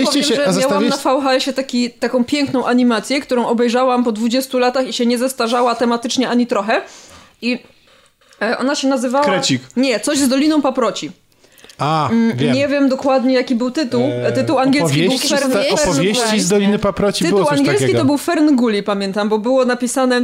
mogę 0.04 0.24
się, 0.24 0.24
że 0.24 0.48
a 0.48 0.52
miałam 0.52 0.88
na. 0.88 0.98
VHS-ie 0.98 1.54
taki, 1.54 1.92
taką 1.92 2.24
piękną 2.24 2.66
animację, 2.66 3.22
którą 3.22 3.48
obejrzałam 3.48 4.04
po 4.04 4.12
20 4.12 4.58
latach 4.58 4.88
i 4.88 4.94
się 4.94 5.06
nie 5.06 5.18
zestarzała 5.18 5.76
tematycznie 5.76 6.30
ani 6.30 6.48
trochę. 6.48 6.82
I 7.42 7.60
e, 8.42 8.58
ona 8.58 8.76
się 8.76 8.88
nazywała... 8.88 9.26
Krecik. 9.26 9.62
Nie, 9.78 10.00
coś 10.00 10.18
z 10.18 10.28
Doliną 10.28 10.62
Paproci. 10.62 11.12
A, 11.78 12.10
wiem. 12.12 12.32
Mm, 12.40 12.54
Nie 12.56 12.68
wiem 12.68 12.90
dokładnie 12.90 13.34
jaki 13.34 13.56
był 13.56 13.72
tytuł. 13.72 14.02
Eee, 14.04 14.34
tytuł 14.34 14.60
angielski 14.60 15.06
opowieści, 15.06 15.30
był 15.30 15.38
Fern, 15.38 15.52
Fern- 15.52 15.74
opowieści 15.84 16.40
z. 16.40 16.48
Doliny 16.50 16.80
Paproci 16.80 17.26
było 17.26 17.40
Tytuł 17.40 17.50
coś 17.50 17.60
angielski 17.60 17.82
takiego. 17.84 18.00
to 18.00 18.06
był 18.06 18.18
Ferngully, 18.18 18.84
pamiętam, 18.84 19.30
bo 19.30 19.38
było 19.38 19.66
napisane 19.66 20.22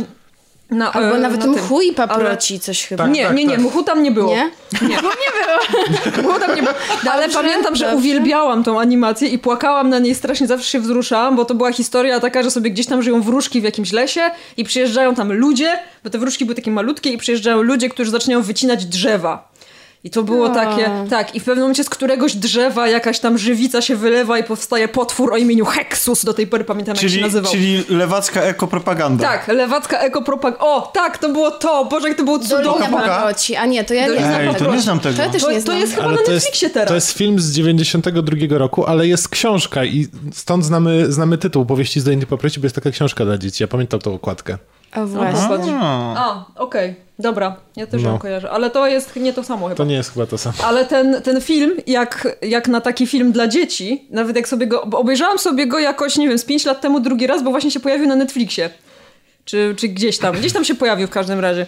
na 0.69 0.91
Albo 0.93 1.15
e, 1.15 1.19
nawet 1.19 1.39
na 1.39 1.45
tym. 1.45 1.53
mchuj 1.53 1.93
paproci 1.93 2.59
coś 2.59 2.87
chyba. 2.87 3.03
Tak. 3.03 3.13
Nie, 3.13 3.29
nie, 3.29 3.45
nie, 3.45 3.57
mchu 3.57 3.83
tam 3.83 4.03
nie 4.03 4.11
było. 4.11 4.29
Nie? 4.35 4.51
Nie. 4.87 4.97
Mchu 6.23 6.39
tam 6.39 6.55
nie 6.55 6.61
było. 6.61 6.73
Ale 7.11 7.21
Dobrze, 7.23 7.37
pamiętam, 7.41 7.75
że 7.75 7.85
dobrze. 7.85 7.97
uwielbiałam 7.97 8.63
tą 8.63 8.79
animację 8.79 9.27
i 9.29 9.39
płakałam 9.39 9.89
na 9.89 9.99
niej 9.99 10.15
strasznie, 10.15 10.47
zawsze 10.47 10.69
się 10.71 10.79
wzruszałam, 10.79 11.35
bo 11.35 11.45
to 11.45 11.55
była 11.55 11.71
historia 11.73 12.19
taka, 12.19 12.43
że 12.43 12.51
sobie 12.51 12.71
gdzieś 12.71 12.85
tam 12.87 13.01
żyją 13.03 13.21
wróżki 13.21 13.61
w 13.61 13.63
jakimś 13.63 13.91
lesie 13.91 14.21
i 14.57 14.63
przyjeżdżają 14.63 15.15
tam 15.15 15.33
ludzie, 15.33 15.79
bo 16.03 16.09
te 16.09 16.17
wróżki 16.19 16.45
były 16.45 16.55
takie 16.55 16.71
malutkie 16.71 17.09
i 17.09 17.17
przyjeżdżają 17.17 17.61
ludzie, 17.61 17.89
którzy 17.89 18.11
zaczynają 18.11 18.41
wycinać 18.41 18.85
drzewa. 18.85 19.52
I 20.05 20.09
to 20.09 20.23
było 20.23 20.45
A. 20.51 20.55
takie, 20.55 20.89
tak, 21.09 21.35
i 21.35 21.39
w 21.39 21.43
pewnym 21.43 21.61
momencie 21.63 21.83
z 21.83 21.89
któregoś 21.89 22.35
drzewa 22.35 22.87
jakaś 22.87 23.19
tam 23.19 23.37
żywica 23.37 23.81
się 23.81 23.95
wylewa 23.95 24.37
i 24.39 24.43
powstaje 24.43 24.87
potwór 24.87 25.33
o 25.33 25.37
imieniu 25.37 25.65
Hexus, 25.65 26.25
do 26.25 26.33
tej 26.33 26.47
pory 26.47 26.63
pamiętam 26.63 26.95
jak 26.95 27.01
się 27.01 27.09
czyli, 27.09 27.21
nazywał. 27.21 27.51
czyli 27.51 27.83
lewacka 27.89 28.41
ekopropaganda. 28.41 29.23
Tak, 29.27 29.47
lewacka 29.47 29.99
ekopropag... 29.99 30.55
O, 30.59 30.91
tak, 30.93 31.17
to 31.17 31.29
było 31.29 31.51
to! 31.51 31.85
Boże, 31.85 32.07
jak 32.07 32.17
to 32.17 32.23
było 32.23 32.39
Dolina 32.39 32.73
cudowne! 32.73 32.89
Paproci. 33.07 33.55
A 33.55 33.65
nie, 33.65 33.83
to 33.83 33.93
ja 33.93 34.01
nie 34.01 34.07
Dolina 34.07 34.27
znam 34.27 34.41
Ej, 34.41 34.47
to 34.47 34.59
tego. 34.59 34.75
nie 34.75 34.81
znam 34.81 34.99
tego. 34.99 35.15
To 35.15 35.21
ja 35.23 35.29
też 35.29 35.41
To, 35.41 35.51
nie 35.51 35.55
to 35.57 35.61
znam. 35.61 35.79
jest 35.79 35.93
chyba 35.93 36.03
Ale 36.07 36.15
na 36.17 36.23
to 36.23 36.31
jest, 36.31 36.45
Netflixie 36.45 36.69
teraz. 36.69 36.87
to 36.89 36.95
jest 36.95 37.11
film 37.11 37.39
z 37.39 37.51
92 37.51 38.57
roku, 38.57 38.85
ale 38.85 39.07
jest 39.07 39.29
książka 39.29 39.85
i 39.85 40.07
stąd 40.33 40.65
znamy, 40.65 41.11
znamy 41.11 41.37
tytuł 41.37 41.65
Powieści 41.65 41.99
z 41.99 42.03
Doliny 42.03 42.25
Paproci, 42.25 42.59
bo 42.59 42.65
jest 42.65 42.75
taka 42.75 42.91
książka 42.91 43.25
dla 43.25 43.37
dzieci. 43.37 43.63
Ja 43.63 43.67
pamiętam 43.67 43.99
tą 43.99 44.13
okładkę. 44.13 44.57
O 44.95 45.05
właśnie. 45.07 45.73
A. 45.75 46.13
A, 46.15 46.45
okej, 46.55 46.95
dobra, 47.19 47.55
ja 47.75 47.87
też 47.87 48.03
No. 48.03 48.09
ją 48.09 48.17
kojarzę, 48.19 48.51
ale 48.51 48.69
to 48.69 48.87
jest 48.87 49.15
nie 49.15 49.33
to 49.33 49.43
samo 49.43 49.65
chyba. 49.67 49.75
To 49.75 49.83
nie 49.85 49.95
jest 49.95 50.13
chyba 50.13 50.25
to 50.25 50.37
samo. 50.37 50.55
Ale 50.63 50.85
ten, 50.85 51.21
ten 51.21 51.41
film, 51.41 51.71
jak, 51.87 52.37
jak 52.41 52.67
na 52.67 52.81
taki 52.81 53.07
film 53.07 53.31
dla 53.31 53.47
dzieci, 53.47 54.07
nawet 54.09 54.35
jak 54.35 54.47
sobie 54.47 54.67
go, 54.67 54.81
obejrzałam 54.81 55.39
sobie 55.39 55.67
go 55.67 55.79
jakoś, 55.79 56.17
nie 56.17 56.29
wiem, 56.29 56.37
z 56.37 56.45
5 56.45 56.65
lat 56.65 56.81
temu 56.81 56.99
drugi 56.99 57.27
raz, 57.27 57.43
bo 57.43 57.49
właśnie 57.51 57.71
się 57.71 57.79
pojawił 57.79 58.07
na 58.07 58.15
Netflixie. 58.15 58.69
Czy, 59.45 59.75
czy 59.77 59.87
gdzieś 59.87 60.17
tam, 60.17 60.35
gdzieś 60.35 60.53
tam 60.53 60.65
się 60.65 60.75
pojawił 60.75 61.07
w 61.07 61.09
każdym 61.11 61.39
razie. 61.39 61.65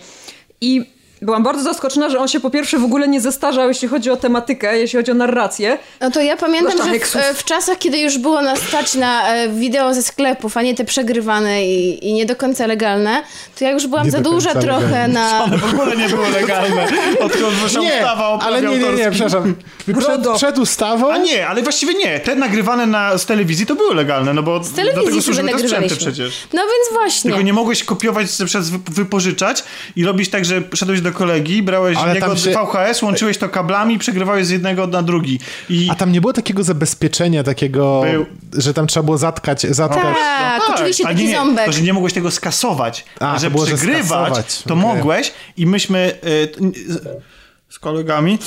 I 0.61 0.85
byłam 1.21 1.43
bardzo 1.43 1.63
zaskoczona, 1.63 2.09
że 2.09 2.19
on 2.19 2.27
się 2.27 2.39
po 2.39 2.49
pierwsze 2.49 2.77
w 2.77 2.83
ogóle 2.83 3.07
nie 3.07 3.21
zestarzał, 3.21 3.67
jeśli 3.67 3.87
chodzi 3.87 4.09
o 4.09 4.17
tematykę, 4.17 4.77
jeśli 4.79 4.97
chodzi 4.97 5.11
o 5.11 5.13
narrację. 5.13 5.77
No 6.01 6.11
to 6.11 6.21
ja 6.21 6.37
pamiętam, 6.37 6.77
że 6.77 6.99
w, 6.99 7.15
e, 7.15 7.33
w 7.33 7.43
czasach, 7.43 7.77
kiedy 7.77 7.99
już 7.99 8.17
było 8.17 8.41
nas 8.41 8.59
stać 8.59 8.95
na 8.95 9.35
e, 9.35 9.49
wideo 9.49 9.93
ze 9.93 10.03
sklepów, 10.03 10.57
a 10.57 10.61
nie 10.61 10.75
te 10.75 10.85
przegrywane 10.85 11.65
i, 11.65 12.07
i 12.09 12.13
nie 12.13 12.25
do 12.25 12.35
końca 12.35 12.67
legalne, 12.67 13.23
to 13.59 13.65
ja 13.65 13.71
już 13.71 13.87
byłam 13.87 14.05
Nie 14.05 14.11
za 14.11 14.21
do 14.21 14.31
duża 14.31 14.53
trochę 14.55 14.81
legalne. 14.81 15.07
na... 15.07 15.43
One 15.45 15.57
w 15.57 15.73
ogóle 15.73 15.97
nie 15.97 16.09
były 16.09 16.29
legalne. 16.29 16.87
Odkąd 17.19 17.53
wyszła 17.53 17.81
ustawa 17.81 18.29
o 18.29 18.41
ale 18.41 18.61
nie, 18.61 18.77
nie, 18.77 18.91
nie, 18.91 19.11
przepraszam. 19.11 19.55
Przed, 19.99 20.21
przed 20.35 20.57
ustawą... 20.57 21.11
A 21.11 21.17
nie, 21.17 21.47
ale 21.47 21.61
właściwie 21.61 21.93
nie. 21.93 22.19
Te 22.19 22.35
nagrywane 22.35 22.85
na, 22.85 23.17
z 23.17 23.25
telewizji 23.25 23.65
to 23.65 23.75
były 23.75 23.95
legalne, 23.95 24.33
no 24.33 24.43
bo 24.43 24.63
Z 24.63 24.69
do 24.69 24.75
telewizji 24.75 25.05
tego 25.05 25.11
sobie 25.11 25.21
służyły 25.21 25.47
te 25.49 25.53
sprzęty 25.53 25.73
nagrywaliśmy. 25.73 26.11
przecież. 26.11 26.47
No 26.53 26.61
więc 26.61 26.93
właśnie. 26.93 27.31
Tylko 27.31 27.45
nie 27.45 27.53
mogłeś 27.53 27.83
kopiować, 27.83 28.27
przez 28.45 28.69
wypożyczać 28.69 29.63
i 29.95 30.05
robić 30.05 30.29
tak, 30.29 30.45
że 30.45 30.61
szedłeś 30.73 31.01
do 31.05 31.11
kolegi, 31.17 31.63
brałeś 31.63 31.97
Ale 31.97 32.13
jego 32.15 32.27
tam 32.27 32.37
się- 32.37 32.51
VHS, 32.51 33.01
łączyłeś 33.01 33.37
to 33.37 33.49
kablami, 33.49 33.99
przegrywałeś 33.99 34.45
z 34.45 34.49
jednego 34.49 34.87
na 34.87 35.01
drugi. 35.03 35.39
I 35.69 35.87
A 35.91 35.95
tam 35.95 36.11
nie 36.11 36.21
było 36.21 36.33
takiego 36.33 36.63
zabezpieczenia, 36.63 37.43
takiego, 37.43 38.01
Był. 38.11 38.25
że 38.57 38.73
tam 38.73 38.87
trzeba 38.87 39.03
było 39.03 39.17
zatkać, 39.17 39.61
zatkać. 39.61 40.03
Tak, 40.37 40.61
oczywiście 40.75 41.03
a 41.05 41.07
taki 41.07 41.25
nie, 41.27 41.35
ząbek. 41.35 41.65
To, 41.65 41.71
że 41.71 41.81
nie 41.81 41.93
mogłeś 41.93 42.13
tego 42.13 42.31
skasować. 42.31 43.05
A, 43.19 43.39
że 43.39 43.51
było, 43.51 43.65
że 43.65 43.75
przegrywać, 43.75 44.05
skasować. 44.33 44.63
to 44.63 44.73
Okej. 44.73 44.87
mogłeś 44.87 45.31
i 45.57 45.65
myśmy 45.65 46.11
y, 46.43 46.47
t- 46.47 46.59
z- 46.87 47.34
z 47.69 47.79
kolegami 47.79 48.39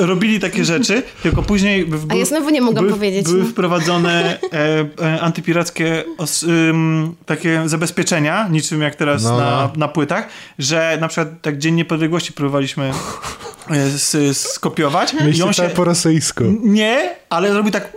y, 0.00 0.06
robili 0.06 0.40
takie 0.40 0.64
rzeczy, 0.64 1.02
tylko 1.22 1.42
później... 1.42 1.84
W, 1.84 2.06
A 2.10 2.14
ja 2.14 2.24
znowu 2.24 2.50
nie 2.50 2.60
mogłam 2.60 2.84
były, 2.84 2.96
powiedzieć, 2.96 3.24
Były 3.24 3.42
no. 3.42 3.48
wprowadzone 3.48 4.38
e, 4.52 4.86
e, 5.02 5.20
antypirackie 5.20 6.04
os, 6.18 6.44
takie 7.26 7.62
zabezpieczenia, 7.66 8.48
niczym 8.48 8.80
jak 8.82 8.94
teraz 8.94 9.22
No, 9.24 9.36
na, 9.38 9.44
no. 9.44 9.70
na 9.76 9.88
płytach, 9.88 10.28
że 10.58 10.98
na 11.00 11.08
przykład 11.08 11.28
tak 11.42 11.58
Dzień 11.58 11.74
Niepodległości 11.74 12.32
próbowaliśmy 12.32 12.92
e, 13.70 13.74
s, 13.74 14.16
skopiować 14.32 15.14
i 15.14 15.24
Myślę 15.24 15.44
on 15.44 15.52
się... 15.52 15.62
po 15.62 15.84
rosyjsku. 15.84 16.44
Nie, 16.62 17.10
ale 17.30 17.54
robi 17.54 17.70
tak. 17.70 17.92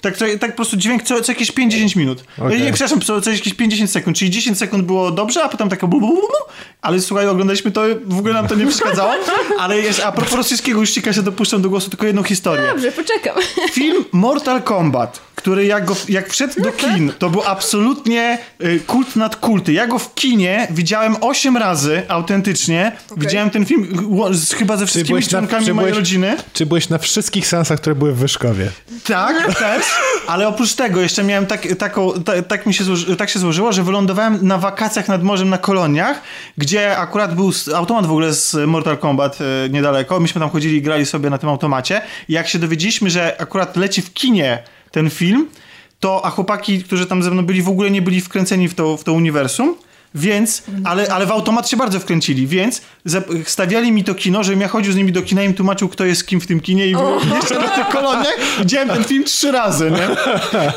Tak, 0.00 0.16
co- 0.16 0.24
tak 0.40 0.50
po 0.50 0.56
prostu 0.56 0.76
dźwięk 0.76 1.02
co, 1.02 1.20
co 1.20 1.32
jakieś 1.32 1.52
5-10 1.52 1.96
minut. 1.96 2.24
Okej. 2.38 2.62
Nie, 2.62 2.72
przepraszam, 2.72 3.00
co, 3.00 3.20
co 3.20 3.30
jakieś 3.30 3.54
50 3.54 3.90
sekund, 3.90 4.16
czyli 4.16 4.30
10 4.30 4.58
sekund 4.58 4.84
było 4.84 5.10
dobrze, 5.10 5.44
a 5.44 5.48
potem 5.48 5.68
taka. 5.68 5.86
Ale 6.82 7.00
słuchaj, 7.00 7.28
oglądaliśmy 7.28 7.70
to, 7.70 7.82
w 8.04 8.18
ogóle 8.18 8.34
nam 8.34 8.48
to 8.48 8.54
nie 8.54 8.66
przeszkadzało. 8.66 9.12
Ale 9.60 9.78
jest, 9.78 10.00
a 10.04 10.12
propos 10.12 10.32
rosyjskiego, 10.32 10.86
ci 10.86 11.02
się 11.12 11.22
dopuszczam 11.22 11.62
do 11.62 11.70
głosu 11.70 11.90
tylko 11.90 12.06
jedną 12.06 12.22
historię. 12.22 12.66
Dobrze, 12.68 12.92
poczekam. 12.92 13.36
Film 13.72 14.04
Mortal 14.12 14.62
Kombat, 14.62 15.20
który 15.48 15.66
jak, 15.66 15.84
go, 15.84 15.96
jak 16.08 16.28
wszedł 16.30 16.62
do 16.62 16.72
kin, 16.72 17.12
to 17.18 17.30
był 17.30 17.42
absolutnie 17.46 18.38
y, 18.64 18.80
kult 18.86 19.16
nad 19.16 19.36
kulty. 19.36 19.72
Ja 19.72 19.86
go 19.86 19.98
w 19.98 20.14
kinie 20.14 20.66
widziałem 20.70 21.16
8 21.20 21.56
razy 21.56 22.02
autentycznie. 22.08 22.92
Widziałem 23.16 23.50
ten 23.50 23.66
film 23.66 23.88
z, 24.32 24.52
chyba 24.52 24.76
ze 24.76 24.86
wszystkimi 24.86 25.20
na- 25.20 25.26
członkami 25.26 25.66
czy 25.66 25.74
mojej 25.74 25.92
byłeś- 25.92 25.98
rodziny. 25.98 26.36
Czy 26.52 26.66
byłeś 26.66 26.88
na 26.88 26.98
wszystkich 26.98 27.46
seansach, 27.46 27.80
które 27.80 27.94
były 27.94 28.12
w 28.12 28.16
Wyszkowie? 28.16 28.70
Tak, 29.06 29.54
też. 29.58 29.84
Ale 30.26 30.48
oprócz 30.48 30.74
tego 30.74 31.00
jeszcze 31.00 31.24
miałem 31.24 31.46
tak, 31.46 31.66
taką, 31.78 32.12
ta, 32.24 32.42
tak 32.42 32.66
mi 32.66 32.74
się 32.74 32.84
złoży, 32.84 33.16
tak 33.16 33.30
się 33.30 33.38
złożyło, 33.38 33.72
że 33.72 33.82
wylądowałem 33.82 34.38
na 34.42 34.58
wakacjach 34.58 35.08
nad 35.08 35.22
morzem 35.22 35.48
na 35.50 35.58
koloniach, 35.58 36.22
gdzie 36.58 36.96
akurat 36.96 37.34
był 37.34 37.52
automat 37.74 38.06
w 38.06 38.10
ogóle 38.10 38.32
z 38.34 38.56
Mortal 38.66 38.98
Kombat 38.98 39.38
e, 39.40 39.68
niedaleko. 39.68 40.20
Myśmy 40.20 40.40
tam 40.40 40.50
chodzili 40.50 40.76
i 40.76 40.82
grali 40.82 41.06
sobie 41.06 41.30
na 41.30 41.38
tym 41.38 41.48
automacie. 41.48 42.00
I 42.28 42.32
jak 42.32 42.48
się 42.48 42.58
dowiedzieliśmy, 42.58 43.10
że 43.10 43.40
akurat 43.40 43.76
leci 43.76 44.02
w 44.02 44.12
kinie 44.12 44.62
ten 44.90 45.10
film, 45.10 45.46
to 46.00 46.24
a 46.24 46.30
chłopaki, 46.30 46.82
którzy 46.82 47.06
tam 47.06 47.22
ze 47.22 47.30
mną 47.30 47.46
byli, 47.46 47.62
w 47.62 47.68
ogóle 47.68 47.90
nie 47.90 48.02
byli 48.02 48.20
wkręceni 48.20 48.68
w 48.68 48.74
to, 48.74 48.96
w 48.96 49.04
to 49.04 49.12
uniwersum. 49.12 49.74
Więc, 50.14 50.62
ale, 50.84 51.12
ale 51.12 51.26
w 51.26 51.30
automat 51.30 51.68
się 51.68 51.76
bardzo 51.76 52.00
wkręcili, 52.00 52.46
więc 52.46 52.82
stawiali 53.44 53.92
mi 53.92 54.04
to 54.04 54.14
kino, 54.14 54.44
żebym 54.44 54.60
ja 54.60 54.68
chodził 54.68 54.92
z 54.92 54.96
nimi 54.96 55.12
do 55.12 55.22
kina 55.22 55.42
i 55.42 55.46
im 55.46 55.54
tłumaczył, 55.54 55.88
kto 55.88 56.04
jest 56.04 56.26
kim 56.26 56.40
w 56.40 56.46
tym 56.46 56.60
kinie 56.60 56.86
i 56.86 56.94
jeszcze 57.34 57.58
na 57.58 57.68
tych 57.68 57.88
koloniach 57.88 58.36
widziałem 58.58 58.88
ten 58.88 59.04
film 59.04 59.24
trzy 59.24 59.52
razy, 59.52 59.90
nie? 59.90 60.08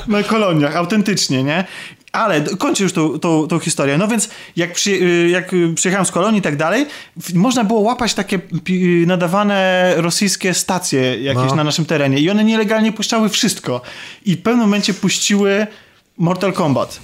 Na 0.07 0.23
koloniach, 0.23 0.75
autentycznie, 0.75 1.43
nie? 1.43 1.65
Ale 2.11 2.41
kończę 2.41 2.83
już 2.83 2.93
tą, 2.93 3.19
tą, 3.19 3.47
tą 3.47 3.59
historię. 3.59 3.97
No 3.97 4.07
więc 4.07 4.29
jak, 4.55 4.73
przy, 4.73 4.91
y, 4.91 5.29
jak 5.29 5.53
y, 5.53 5.73
przyjechałem 5.75 6.05
z 6.05 6.11
kolonii 6.11 6.39
i 6.39 6.41
tak 6.41 6.55
dalej, 6.55 6.85
można 7.33 7.63
było 7.63 7.79
łapać 7.79 8.13
takie 8.13 8.39
y, 8.69 9.03
nadawane 9.07 9.93
rosyjskie 9.97 10.53
stacje 10.53 11.23
jakieś 11.23 11.49
No. 11.49 11.55
na 11.55 11.63
naszym 11.63 11.85
terenie 11.85 12.19
i 12.19 12.29
one 12.29 12.43
nielegalnie 12.43 12.91
puszczały 12.91 13.29
wszystko. 13.29 13.81
I 14.25 14.35
w 14.35 14.41
pewnym 14.41 14.61
momencie 14.61 14.93
puściły 14.93 15.67
Mortal 16.17 16.53
Kombat. 16.53 16.99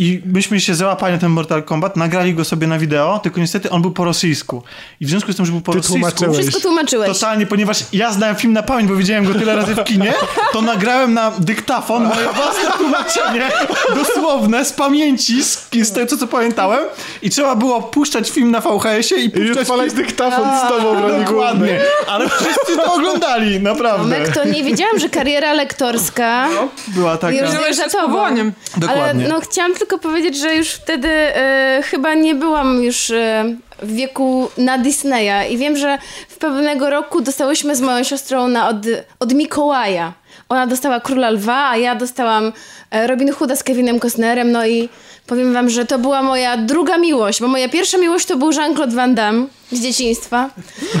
I 0.00 0.22
myśmy 0.24 0.60
się 0.60 0.74
załapali 0.74 1.14
na 1.14 1.20
ten 1.20 1.30
Mortal 1.30 1.62
Kombat, 1.62 1.96
nagrali 1.96 2.34
go 2.34 2.44
sobie 2.44 2.66
na 2.66 2.78
wideo, 2.78 3.18
tylko 3.18 3.40
niestety 3.40 3.70
on 3.70 3.82
był 3.82 3.90
po 3.90 4.04
rosyjsku. 4.04 4.62
I 5.00 5.06
w 5.06 5.08
związku 5.08 5.32
z 5.32 5.36
tym, 5.36 5.46
że 5.46 5.52
był 5.52 5.60
po 5.60 5.72
Ty 5.72 5.78
rosyjsku... 5.78 5.98
tłumaczyłeś. 5.98 6.38
Wszystko 6.38 6.60
tłumaczyłeś. 6.60 7.08
Totalnie, 7.08 7.46
ponieważ 7.46 7.84
ja 7.92 8.12
znałem 8.12 8.36
film 8.36 8.52
na 8.52 8.62
pamięć, 8.62 8.90
bo 8.90 8.96
widziałem 8.96 9.24
go 9.24 9.34
tyle 9.34 9.56
razy 9.56 9.74
w 9.74 9.84
kinie, 9.84 10.12
to 10.52 10.62
nagrałem 10.62 11.14
na 11.14 11.30
dyktafon 11.38 12.02
moje 12.04 12.28
własne 12.34 12.70
tłumaczenie, 12.78 13.48
dosłowne, 13.94 14.64
z 14.64 14.72
pamięci, 14.72 15.44
z, 15.44 15.68
z 15.82 15.92
tego, 15.92 16.16
co 16.16 16.26
pamiętałem 16.26 16.80
i 17.22 17.30
trzeba 17.30 17.56
było 17.56 17.82
puszczać 17.82 18.30
film 18.30 18.50
na 18.50 18.60
VHS-ie 18.60 19.20
i 19.20 19.24
I 19.24 19.30
puszczać 19.30 19.58
odpalać 19.58 19.92
dyktafon 19.92 20.48
z 20.58 20.68
tobą 20.68 21.02
w. 21.02 21.24
Dokładnie, 21.24 21.80
ale 22.08 22.28
wszyscy 22.28 22.76
to 22.76 22.94
oglądali, 22.94 23.60
naprawdę. 23.60 24.16
Tomek, 24.16 24.34
to 24.34 24.44
nie 24.44 24.64
wiedziałam, 24.64 24.98
że 24.98 25.08
kariera 25.08 25.52
lektorska 25.52 26.48
Była 26.88 27.16
taka... 27.16 27.32
już 27.32 27.52
Miałeś 27.52 27.78
jest 27.78 27.96
powołaniem. 27.96 28.52
Dokładnie. 28.76 29.02
Ale 29.02 29.14
no 29.14 29.40
chciałam 29.40 29.74
tylko 29.74 29.89
powiedzieć, 29.98 30.38
że 30.38 30.54
już 30.54 30.68
wtedy 30.70 31.08
e, 31.08 31.82
chyba 31.84 32.14
nie 32.14 32.34
byłam 32.34 32.82
już 32.82 33.10
e, 33.10 33.44
w 33.82 33.94
wieku 33.94 34.50
na 34.58 34.78
Disneya 34.78 35.52
i 35.52 35.58
wiem, 35.58 35.76
że 35.76 35.98
w 36.28 36.36
pewnego 36.36 36.90
roku 36.90 37.20
dostałyśmy 37.20 37.76
z 37.76 37.80
moją 37.80 38.04
siostrą 38.04 38.48
na 38.48 38.68
od, 38.68 38.76
od 39.20 39.34
Mikołaja. 39.34 40.12
Ona 40.48 40.66
dostała 40.66 41.00
Króla 41.00 41.30
Lwa, 41.30 41.68
a 41.68 41.76
ja 41.76 41.94
dostałam 41.94 42.52
e, 42.90 43.06
Robin 43.06 43.32
Hooda 43.32 43.56
z 43.56 43.62
Kevinem 43.62 44.00
Costnerem, 44.00 44.52
no 44.52 44.66
i 44.66 44.88
powiem 45.26 45.52
wam, 45.52 45.70
że 45.70 45.86
to 45.86 45.98
była 45.98 46.22
moja 46.22 46.56
druga 46.56 46.98
miłość, 46.98 47.40
bo 47.40 47.48
moja 47.48 47.68
pierwsza 47.68 47.98
miłość 47.98 48.26
to 48.26 48.36
był 48.36 48.50
Jean-Claude 48.50 48.94
Van 48.94 49.14
Damme 49.14 49.46
z 49.72 49.80
dzieciństwa, 49.80 50.50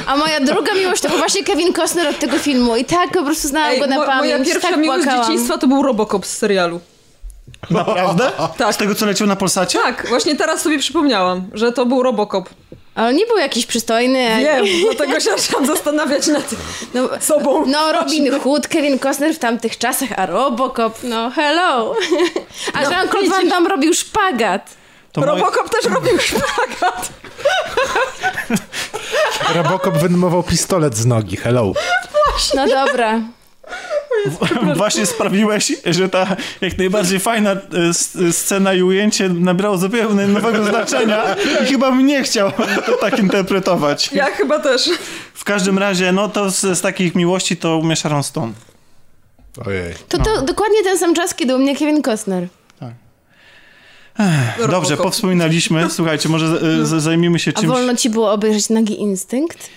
a 0.06 0.16
moja 0.16 0.40
druga 0.40 0.74
miłość 0.74 1.02
to 1.02 1.08
był 1.08 1.18
właśnie 1.18 1.44
Kevin 1.44 1.72
Costner 1.72 2.08
od 2.08 2.18
tego 2.18 2.38
filmu 2.38 2.76
i 2.76 2.84
tak 2.84 3.10
po 3.10 3.22
prostu 3.22 3.48
znałam 3.48 3.70
Ej, 3.70 3.80
go 3.80 3.86
na 3.86 3.96
mo- 3.96 4.06
pamięć, 4.06 4.32
moja 4.32 4.44
pierwsza 4.44 4.68
tak 4.68 4.78
miłość 4.78 5.04
z 5.04 5.20
dzieciństwa 5.20 5.58
to 5.58 5.66
był 5.66 5.82
Robocop 5.82 6.26
z 6.26 6.38
serialu. 6.38 6.80
Naprawdę? 7.70 8.32
Tak. 8.58 8.74
Z 8.74 8.76
tego, 8.76 8.94
co 8.94 9.06
leciał 9.06 9.26
na 9.26 9.36
Polsacie? 9.36 9.78
Tak, 9.78 10.06
właśnie 10.08 10.36
teraz 10.36 10.62
sobie 10.62 10.78
przypomniałam, 10.78 11.50
że 11.52 11.72
to 11.72 11.86
był 11.86 12.02
Robocop. 12.02 12.48
Ale 12.94 13.14
nie 13.14 13.26
był 13.26 13.36
jakiś 13.38 13.66
przystojny. 13.66 14.34
ani- 14.34 14.44
Wiem, 14.44 14.64
dlatego 14.84 15.20
się 15.20 15.30
zaczęłam 15.30 15.66
zastanawiać 15.66 16.26
nad 16.26 16.44
No, 16.94 17.08
sobą. 17.20 17.66
no 17.66 17.92
Robin 17.92 18.40
Hood, 18.40 18.68
Kevin 18.68 18.98
Costner 18.98 19.34
w 19.34 19.38
tamtych 19.38 19.78
czasach, 19.78 20.08
a 20.16 20.26
Robocop, 20.26 20.98
no 21.02 21.30
hello. 21.30 21.94
A 22.74 22.82
Jean-Claude 22.82 23.28
Van 23.30 23.48
Damme 23.48 23.68
robił 23.68 23.94
szpagat. 23.94 24.70
To 25.12 25.20
moje- 25.20 25.32
Robocop 25.32 25.70
też 25.70 25.84
robił 25.92 26.18
szpagat. 26.18 27.08
Robocop 29.54 29.94
wyjmował 29.98 30.42
pistolet 30.42 30.96
z 30.96 31.06
nogi, 31.06 31.36
hello. 31.36 31.72
No 32.54 32.66
dobra. 32.68 33.20
Właśnie 34.76 35.06
sprawiłeś, 35.06 35.72
że 35.86 36.08
ta 36.08 36.36
jak 36.60 36.78
najbardziej 36.78 37.20
fajna 37.20 37.50
e, 37.52 37.58
s- 37.88 38.18
scena 38.32 38.74
i 38.74 38.82
ujęcie 38.82 39.28
nabrało 39.28 39.78
zupełnie 39.78 40.26
nowego 40.26 40.64
znaczenia 40.64 41.22
i 41.62 41.66
chyba 41.66 41.90
bym 41.90 42.06
nie 42.06 42.22
chciał 42.22 42.52
to 42.86 42.92
tak 43.00 43.18
interpretować. 43.18 44.12
Ja 44.12 44.24
chyba 44.26 44.58
też. 44.58 44.90
W 45.34 45.44
każdym 45.44 45.78
razie, 45.78 46.12
no 46.12 46.28
to 46.28 46.50
z, 46.50 46.60
z 46.60 46.80
takich 46.80 47.14
miłości 47.14 47.56
to 47.56 47.76
u 47.76 47.82
mnie 47.82 47.96
Sharon 47.96 48.22
Stone. 48.22 48.52
Ojej. 49.66 49.94
To, 50.08 50.18
to 50.18 50.42
dokładnie 50.42 50.82
ten 50.84 50.98
sam 50.98 51.14
czas, 51.14 51.34
kiedy 51.34 51.56
u 51.56 51.58
mnie 51.58 51.76
Kevin 51.76 52.02
Costner. 52.02 52.48
Dobrze, 54.58 54.66
Robocop. 54.72 55.02
powspominaliśmy. 55.02 55.90
Słuchajcie, 55.90 56.28
może 56.28 56.46
e, 56.46 56.86
z, 56.86 57.02
zajmijmy 57.02 57.38
się 57.38 57.50
A 57.54 57.60
czymś... 57.60 57.68
wolno 57.72 57.96
ci 57.96 58.10
było 58.10 58.32
obejrzeć 58.32 58.68
Nagi 58.68 59.00
Instynkt? 59.00 59.70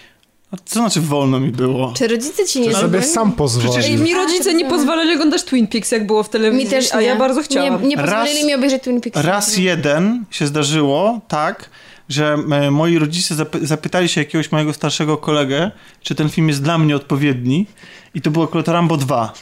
Co 0.66 0.80
znaczy 0.80 1.02
wolno 1.02 1.40
mi 1.40 1.52
było? 1.52 1.94
Czy 1.98 2.08
rodzice 2.08 2.46
ci 2.46 2.60
nie 2.60 2.66
Sobie 2.66 2.78
zrobili? 2.80 3.04
sam 3.04 3.32
pozwolił. 3.32 3.84
Ej, 3.86 3.98
mi 3.98 4.14
rodzice 4.14 4.54
nie 4.54 4.66
pozwalali 4.70 5.14
oglądać 5.14 5.44
Twin 5.44 5.68
Peaks, 5.68 5.92
jak 5.92 6.08
było 6.08 6.24
w 6.24 6.30
telewizji, 6.30 6.66
Mi 6.66 6.70
też 6.72 6.92
nie. 6.92 6.96
a 6.98 7.02
ja 7.02 7.16
bardzo 7.16 7.42
chciałam. 7.44 7.82
Nie, 7.82 7.88
nie 7.88 7.98
pozwolili 7.98 8.38
Raz- 8.40 8.46
mi 8.48 8.56
obejrzeć 8.56 8.84
Twin 8.84 9.02
Peaks. 9.02 9.22
Raz 9.22 9.58
jeden 9.58 10.26
się 10.32 10.48
zdarzyło 10.48 11.20
tak, 11.28 11.70
że 12.10 12.38
moi 12.72 12.98
rodzice 13.00 13.36
zapy- 13.36 13.66
zapytali 13.66 14.10
się 14.10 14.22
jakiegoś 14.22 14.52
mojego 14.52 14.74
starszego 14.74 15.18
kolegę, 15.18 15.72
czy 16.02 16.16
ten 16.16 16.30
film 16.30 16.48
jest 16.50 16.64
dla 16.64 16.78
mnie 16.78 16.96
odpowiedni 16.96 17.66
i 18.16 18.22
to 18.22 18.32
było 18.32 18.46
akurat 18.46 18.68
Rambo 18.68 18.98
2. 18.98 19.34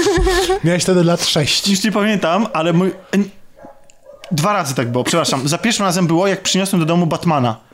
Miałeś 0.64 0.82
wtedy 0.82 1.04
lat 1.04 1.24
6. 1.26 1.68
Już 1.68 1.84
nie 1.84 1.92
pamiętam, 1.92 2.46
ale 2.52 2.72
mój... 2.72 2.90
Dwa 4.32 4.52
razy 4.52 4.74
tak 4.74 4.92
było, 4.92 5.04
przepraszam. 5.04 5.48
Za 5.48 5.58
pierwszym 5.58 5.84
razem 5.86 6.06
było, 6.06 6.26
jak 6.26 6.42
przyniosłem 6.42 6.80
do 6.80 6.86
domu 6.86 7.06
Batmana 7.06 7.67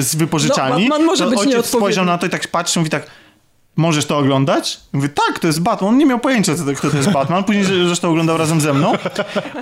z 0.00 0.16
wypożyczalni. 0.16 0.84
No, 0.84 0.90
Batman 0.90 1.06
może 1.06 1.24
to 1.24 1.30
być 1.30 1.38
ojciec 1.38 1.54
nieodpowiedni. 1.54 1.80
spojrzał 1.80 2.04
na 2.04 2.18
to 2.18 2.26
i 2.26 2.30
tak 2.30 2.48
patrzy, 2.48 2.78
mówi 2.78 2.90
tak, 2.90 3.06
możesz 3.76 4.06
to 4.06 4.18
oglądać? 4.18 4.80
Mówię, 4.92 5.08
tak, 5.08 5.38
to 5.38 5.46
jest 5.46 5.60
Batman. 5.60 5.88
On 5.90 5.98
nie 5.98 6.06
miał 6.06 6.18
pojęcia, 6.18 6.54
co 6.54 6.64
to, 6.64 6.72
kto 6.72 6.90
to 6.90 6.96
jest 6.96 7.10
Batman. 7.10 7.44
Później 7.44 7.64
zresztą 7.64 8.10
oglądał 8.10 8.36
razem 8.38 8.60
ze 8.60 8.72
mną. 8.74 8.92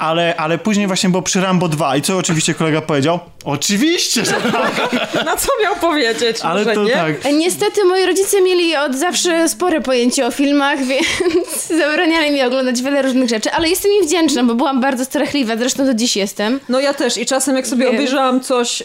Ale, 0.00 0.36
ale 0.36 0.58
później 0.58 0.86
właśnie 0.86 1.08
było 1.10 1.22
przy 1.22 1.40
Rambo 1.40 1.68
2. 1.68 1.96
I 1.96 2.02
co 2.02 2.18
oczywiście 2.18 2.54
kolega 2.54 2.80
powiedział? 2.80 3.18
Oczywiście, 3.44 4.24
że 4.24 4.32
tak. 4.32 5.24
Na 5.24 5.36
co 5.36 5.48
miał 5.62 5.76
powiedzieć? 5.76 6.40
Ale 6.42 6.74
to 6.74 6.84
nie? 6.84 6.92
tak. 6.92 7.26
E, 7.26 7.32
Niestety 7.32 7.84
moi 7.84 8.06
rodzice 8.06 8.40
mieli 8.42 8.76
od 8.76 8.94
zawsze 8.94 9.48
spore 9.48 9.80
pojęcie 9.80 10.26
o 10.26 10.30
filmach, 10.30 10.78
więc 10.90 11.66
zabraniali 11.78 12.30
mi 12.30 12.42
oglądać 12.42 12.82
wiele 12.82 13.02
różnych 13.02 13.28
rzeczy, 13.28 13.52
ale 13.52 13.68
jestem 13.68 13.90
im 14.00 14.06
wdzięczna, 14.06 14.44
bo 14.44 14.54
byłam 14.54 14.80
bardzo 14.80 15.04
strachliwa, 15.04 15.56
zresztą 15.56 15.86
do 15.86 15.94
dziś 15.94 16.16
jestem. 16.16 16.60
No 16.68 16.80
ja 16.80 16.94
też 16.94 17.18
i 17.18 17.26
czasem 17.26 17.56
jak 17.56 17.66
sobie 17.66 17.84
Wiem. 17.84 17.94
obejrzałam 17.94 18.40
coś, 18.40 18.82
e, 18.82 18.84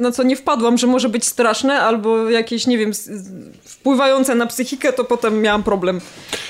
na 0.00 0.12
co 0.12 0.22
nie 0.22 0.36
wpadłam, 0.36 0.78
że 0.78 0.86
może 0.86 1.08
być 1.08 1.24
straszne, 1.26 1.80
albo 1.80 2.30
jakieś, 2.30 2.66
nie 2.66 2.78
wiem, 2.78 2.92
wpływające 3.64 4.34
na 4.34 4.46
psychikę, 4.46 4.57
to 4.96 5.04
potem 5.04 5.40
miałam 5.40 5.62
problem. 5.62 6.00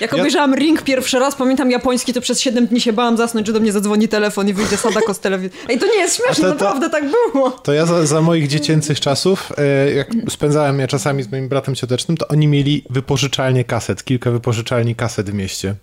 Jak 0.01 0.13
Ja- 0.13 0.19
obejrzałam 0.19 0.55
Ring 0.55 0.83
pierwszy 0.83 1.19
raz, 1.19 1.35
pamiętam 1.35 1.71
japoński, 1.71 2.13
to 2.13 2.21
przez 2.21 2.41
7 2.41 2.67
dni 2.67 2.81
się 2.81 2.93
bałam 2.93 3.17
zasnąć, 3.17 3.47
że 3.47 3.53
do 3.53 3.61
mnie 3.61 3.73
zadzwoni 3.73 4.09
telefon 4.09 4.49
i 4.49 4.53
wyjdzie 4.53 4.77
Sadako 4.77 5.15
z 5.15 5.21
telewizji. 5.21 5.59
Ej, 5.69 5.79
to 5.79 5.87
nie 5.87 5.97
jest 5.99 6.17
śmieszne, 6.25 6.49
to- 6.49 6.57
to- 6.57 6.65
naprawdę 6.65 6.91
tak 6.91 7.05
było. 7.33 7.51
To 7.51 7.73
ja 7.73 7.87
za, 7.87 8.07
za 8.07 8.21
moich 8.23 8.49
dziecięcych 8.49 9.01
czasów, 9.01 9.53
e, 9.59 9.93
jak 9.95 10.09
spędzałem 10.31 10.81
je 10.81 10.87
czasami 10.89 11.23
z 11.23 11.31
moim 11.33 11.49
bratem 11.49 11.75
ciotecznym, 11.75 12.17
to 12.17 12.29
oni 12.29 12.49
mieli 12.49 12.85
wypożyczalnię 12.91 13.65
kaset, 13.65 14.05
kilka 14.05 14.31
wypożyczalni 14.31 14.95
kaset 14.95 15.31
w 15.31 15.35
mieście. 15.35 15.75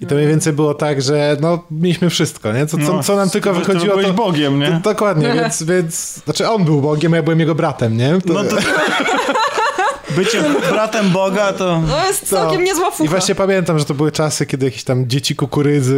I 0.00 0.06
to 0.06 0.14
mniej 0.14 0.26
więcej 0.28 0.52
było 0.52 0.74
tak, 0.74 1.02
że 1.02 1.36
no, 1.40 1.64
mieliśmy 1.70 2.10
wszystko, 2.10 2.52
nie? 2.52 2.66
Co, 2.66 2.76
co, 2.76 2.82
No, 2.92 3.02
co 3.02 3.16
nam 3.16 3.30
tylko 3.30 3.54
wychodziło, 3.54 3.86
byłeś 3.94 4.06
to... 4.06 4.12
Bogiem, 4.14 4.58
nie? 4.58 4.66
To, 4.84 4.90
dokładnie, 4.90 5.32
więc, 5.34 5.62
więc... 5.62 6.14
Znaczy 6.24 6.48
on 6.48 6.64
był 6.64 6.80
Bogiem, 6.80 7.12
a 7.12 7.16
ja 7.16 7.22
byłem 7.22 7.40
jego 7.40 7.54
bratem, 7.54 7.96
nie? 7.96 8.18
To, 8.26 8.32
No 8.32 8.44
to... 8.44 8.56
Bycie 10.16 10.42
bratem 10.70 11.10
Boga 11.10 11.52
to... 11.52 11.82
To 11.90 12.06
jest 12.06 12.28
całkiem 12.28 12.58
to- 12.58 12.64
niezła 12.64 12.90
fucha. 12.90 13.04
I 13.04 13.08
właśnie 13.08 13.34
pamiętam, 13.34 13.78
że 13.78 13.84
to 13.84 13.94
były 13.94 14.12
czasy, 14.12 14.46
kiedy 14.46 14.64
jakieś 14.66 14.84
tam 14.84 15.08
dzieci 15.08 15.36
kukurydzy, 15.36 15.94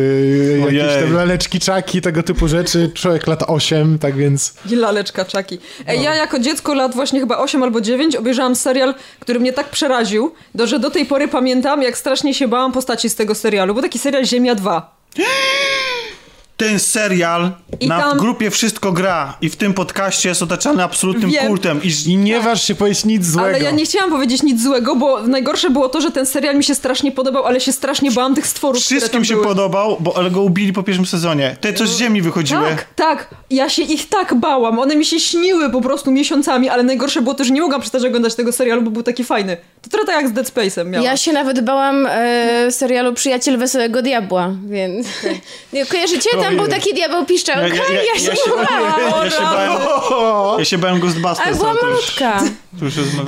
Ojej. 0.67 0.77
jakieś 0.79 1.03
tam 1.03 1.13
laleczki 1.15 1.61
czaki, 1.61 2.01
tego 2.01 2.23
typu 2.23 2.49
rzeczy. 2.49 2.91
Człowiek 2.95 3.27
lat 3.27 3.43
8, 3.47 3.99
tak 3.99 4.17
więc... 4.17 4.55
I 4.71 4.77
laleczka 4.77 5.25
czaki. 5.25 5.59
Ej, 5.87 5.99
No. 5.99 6.05
ja 6.05 6.15
jako 6.15 6.39
dziecko 6.39 6.75
lat 6.75 6.95
właśnie 6.95 7.21
chyba 7.21 7.39
8 7.39 7.63
albo 7.63 7.81
9 7.81 8.17
obejrzałam 8.17 8.57
serial, 8.57 8.95
który 9.21 9.41
mnie 9.41 9.53
tak 9.53 9.69
przeraził, 9.71 10.33
do, 10.55 10.67
że 10.67 10.79
do 10.79 10.91
tej 10.91 11.07
pory 11.07 11.29
pamiętam, 11.29 11.83
jak 11.83 11.99
strasznie 11.99 12.35
się 12.35 12.49
bałam 12.49 12.73
postaci 12.73 13.11
z 13.11 13.15
tego 13.15 13.35
serialu. 13.35 13.75
Był 13.75 13.83
taki 13.83 13.99
serial 13.99 14.25
Ziemia 14.25 14.55
2. 14.55 14.97
Ten 16.57 16.79
serial 16.79 17.53
I 17.81 17.89
na 17.89 18.01
tam- 18.01 18.19
grupie 18.19 18.51
Wszystko 18.51 18.93
Gra 18.93 19.37
i 19.41 19.49
w 19.49 19.57
tym 19.57 19.75
podcaście 19.75 20.29
jest 20.29 20.43
otaczany 20.43 20.83
absolutnym 20.83 21.31
Wiem. 21.31 21.47
kultem. 21.47 21.81
I 21.83 22.11
I 22.13 22.17
nie 22.17 22.41
waż 22.41 22.63
się 22.67 22.75
powiedzieć 22.75 23.05
nic 23.05 23.27
złego. 23.27 23.49
Ale 23.49 23.61
ja 23.61 23.71
nie 23.71 23.85
chciałam 23.85 24.11
powiedzieć 24.11 24.43
nic 24.43 24.63
złego, 24.63 24.97
bo 24.97 25.23
najgorsze 25.23 25.71
było 25.71 25.89
to, 25.89 26.01
że 26.01 26.11
ten 26.11 26.27
serial 26.27 26.57
mi 26.57 26.65
się 26.65 26.75
strasznie 26.75 27.13
podobał, 27.13 27.45
ale 27.45 27.61
się 27.61 27.73
strasznie 27.73 28.11
bałam 28.11 28.35
tych 28.35 28.47
stworów, 28.47 28.85
które 28.85 29.01
wszystkim 29.01 29.21
tam 29.21 29.25
się 29.25 29.35
były. 29.35 29.47
podobał, 29.47 29.97
bo 30.01 30.17
ale 30.17 30.31
go 30.31 30.43
ubili 30.43 30.73
po 30.73 30.83
pierwszym 30.83 31.07
sezonie. 31.07 31.57
Te, 31.61 31.73
co 31.73 31.87
z 31.87 31.99
ziemi 31.99 32.23
wychodziły. 32.23 32.69
Tak, 32.69 32.87
tak. 32.97 33.29
Ja 33.51 33.69
się 33.69 33.83
ich 33.83 34.09
tak 34.09 34.35
bałam. 34.35 34.79
One 34.79 34.97
mi 34.97 35.05
się 35.05 35.21
śniły 35.21 35.71
po 35.71 35.81
prostu 35.81 36.11
miesiącami, 36.11 36.69
ale 36.69 36.83
najgorsze 36.83 37.23
było 37.23 37.35
to, 37.35 37.45
że 37.45 37.51
nie 37.51 37.61
mogłam 37.61 37.81
przestać 37.81 38.05
oglądać 38.05 38.35
tego 38.35 38.53
serialu, 38.53 38.83
bo 38.83 38.91
był 38.91 39.03
taki 39.03 39.25
fajny. 39.25 39.57
To 39.83 39.91
trochę 39.91 40.07
tak 40.07 40.17
jak 40.17 40.29
z 40.29 40.33
Dead 40.33 40.47
Space'em 40.47 40.87
miałam. 40.87 41.05
Ja 41.05 41.17
się 41.17 41.33
nawet 41.33 41.61
bałam 41.61 42.07
e, 42.11 42.73
serialu 42.73 43.13
Przyjaciel 43.15 43.59
Wesołego 43.59 44.03
Diabła, 44.03 44.51
więc... 44.69 45.07
Nie, 45.73 45.87
kojarzycie? 45.87 46.31
Tam 46.47 46.57
był 46.57 46.69
taki 46.69 46.95
diabeł 46.95 47.27
piszczałka 47.27 47.61
Ja- 47.69 47.75
ja- 47.75 47.83
ja, 47.95 48.03
ja- 48.15 48.21
się 48.21 48.29
ja 48.29 48.37
się- 48.37 48.51
bałam. 48.51 49.25
Ja 49.25 49.31
się 49.31 49.41
bałem, 49.41 49.73
ja 50.59 50.65
się 50.65 50.79
bałem 50.79 51.01
Ghostbusters. 51.01 51.41
Ale 51.49 51.57
była 51.57 51.75
malutka. 51.83 52.41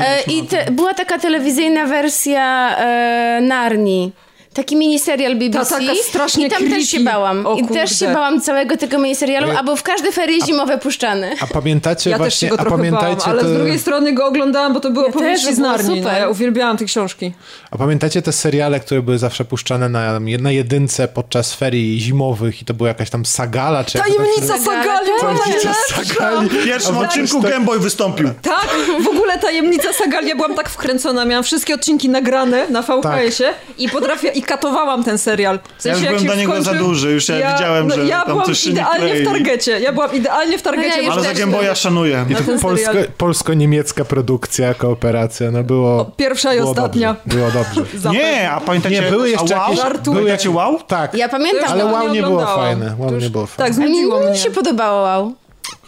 E, 0.01 0.23
I 0.23 0.43
te, 0.47 0.70
była 0.70 0.95
taka 0.95 1.19
telewizyjna 1.19 1.86
wersja 1.86 2.77
e, 2.78 3.40
Narni. 3.43 4.12
Taki 4.55 4.77
miniserial 4.77 5.37
BBC. 5.37 5.70
Taka 5.70 5.95
strasznie 6.09 6.47
I 6.47 6.51
tam 6.51 6.70
też 6.70 6.85
się 6.85 6.97
creepy. 6.97 7.05
bałam. 7.05 7.47
O 7.47 7.57
I 7.57 7.66
też 7.69 7.99
się 7.99 8.07
bałam 8.15 8.41
całego 8.41 8.77
tego 8.77 8.99
miniserialu, 8.99 9.49
a 9.59 9.62
był 9.62 9.77
w 9.77 9.83
każde 9.83 10.12
ferie 10.12 10.47
zimowe 10.47 10.79
puszczany. 10.79 11.31
A 11.41 11.47
pamiętacie 11.47 12.11
Ja 12.11 12.16
też 12.16 12.25
właśnie, 12.25 12.49
się 12.49 12.55
go 12.57 12.61
a 12.61 12.65
trochę 12.65 12.91
bałam, 12.91 13.16
ale 13.25 13.43
te, 13.43 13.49
z 13.49 13.53
drugiej 13.55 13.79
strony 13.79 14.12
go 14.12 14.27
oglądałam, 14.27 14.73
bo 14.73 14.81
to 14.81 14.91
było 14.91 15.07
Ja 15.07 15.12
powieści 15.12 15.47
też, 15.47 15.55
z 15.55 15.59
Narni. 15.59 16.01
No, 16.01 16.12
ja 16.12 16.29
uwielbiałam 16.29 16.77
te 16.77 16.85
książki. 16.85 17.33
a 17.70 17.77
pamiętacie 17.77 18.23
te 18.23 18.33
seriale, 18.33 18.81
które 18.81 19.03
były 19.03 19.19
zawsze 19.19 19.45
puszczane 19.45 19.89
na, 19.89 20.20
na 20.41 20.51
jedynce 20.53 21.09
podczas 21.09 21.55
ferii 21.55 22.01
zimowych 22.01 22.62
i 22.62 22.65
to 22.65 22.75
była 22.75 22.89
jakaś 22.89 23.11
tam 23.11 23.27
sagala, 23.27 23.85
czy 23.85 23.93
to 23.93 24.05
tak 24.05 24.09
Tajemnica 24.09 24.59
Sagali 24.59 25.11
Tajemnica! 25.20 25.75
Sagali. 26.05 26.49
W 26.49 26.65
pierwszym 26.65 26.97
A 26.99 27.01
odcinku 27.01 27.43
tak- 27.43 27.51
Gameboy 27.51 27.79
wystąpił. 27.79 28.29
Tak, 28.43 28.69
w 29.05 29.09
ogóle 29.09 29.39
tajemnica 29.39 29.93
Sagali, 29.93 30.29
ja 30.29 30.37
byłam 30.37 30.55
tak 30.55 30.69
wkręcona, 30.70 31.25
miałam 31.25 31.45
wszystkie 31.45 31.75
odcinki 31.75 32.09
nagrane 32.09 32.69
na 32.69 32.83
VHS-ie 32.83 33.51
i 33.79 33.89
potrafię, 33.89 34.29
i 34.39 34.43
katowałam 34.43 35.05
ten 35.05 35.19
serial. 35.19 35.59
W 35.78 35.85
Ja 35.85 35.93
już 35.93 36.02
jak 36.02 36.10
byłem 36.10 36.20
się 36.20 36.27
dla 36.27 36.35
niego 36.35 36.62
za 36.62 36.74
duży, 36.74 37.10
już 37.10 37.28
ja 37.28 37.52
widziałem, 37.52 37.90
że 37.90 38.05
ja 38.06 38.19
tam 38.19 38.28
byłam 38.28 38.47
coś 38.47 38.59
się 38.59 38.70
nie 38.70 38.73
idealnie 38.73 39.15
w 39.15 39.24
targecie, 39.24 39.81
ja 39.81 39.93
byłam 39.93 40.15
idealnie 40.15 40.59
w 40.59 40.62
targecie. 40.62 40.97
No 40.97 41.02
ja 41.02 41.12
Ale 41.12 41.23
za 41.23 41.28
też- 41.28 41.39
Gameboya 41.39 41.74
szanuję. 41.74 42.27
Na 42.31 42.40
ten 42.40 42.59
Polsko, 42.60 42.93
polsko-niemiecka 43.19 44.05
produkcja, 44.05 44.74
kooperacja, 44.74 45.51
no 45.51 45.62
było... 45.62 46.10
Pierwsza 46.16 46.55
i 46.55 46.59
ostatnia. 46.60 47.16
Dobrze, 47.27 47.39
było 47.39 47.51
dobrze. 47.51 48.10
Nie, 48.19 48.51
a 48.51 48.60
pamiętacie... 48.60 48.94
Nie, 49.01 49.10
były 49.10 49.31
jeszcze 49.31 49.55
wow? 49.55 49.62
jakieś... 49.65 49.78
Żartuję. 49.85 50.05
Były 50.05 50.16
Pamiętacie 50.27 50.51
wow? 50.51 50.81
Tak, 50.86 51.15
Ja 51.15 51.28
pamiętam, 51.28 51.70
ale 51.73 51.85
wow 51.85 52.09
nie 52.09 52.23
było 52.23 52.47
fajne. 52.47 52.94
Wow 52.98 53.10
To 53.10 53.16
nie 53.19 53.31
było 53.31 53.47
Tak, 53.47 53.56
fajne. 53.56 53.74
znudziło 53.74 54.20
mi 54.20 54.27
mnie. 54.27 54.39
się 54.39 54.51
podobało, 54.51 55.02
wow. 55.02 55.35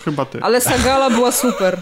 Chyba 0.05 0.25
ty. 0.25 0.39
Ale 0.43 0.61
Sagala 0.61 1.11
była 1.11 1.33
super. 1.33 1.77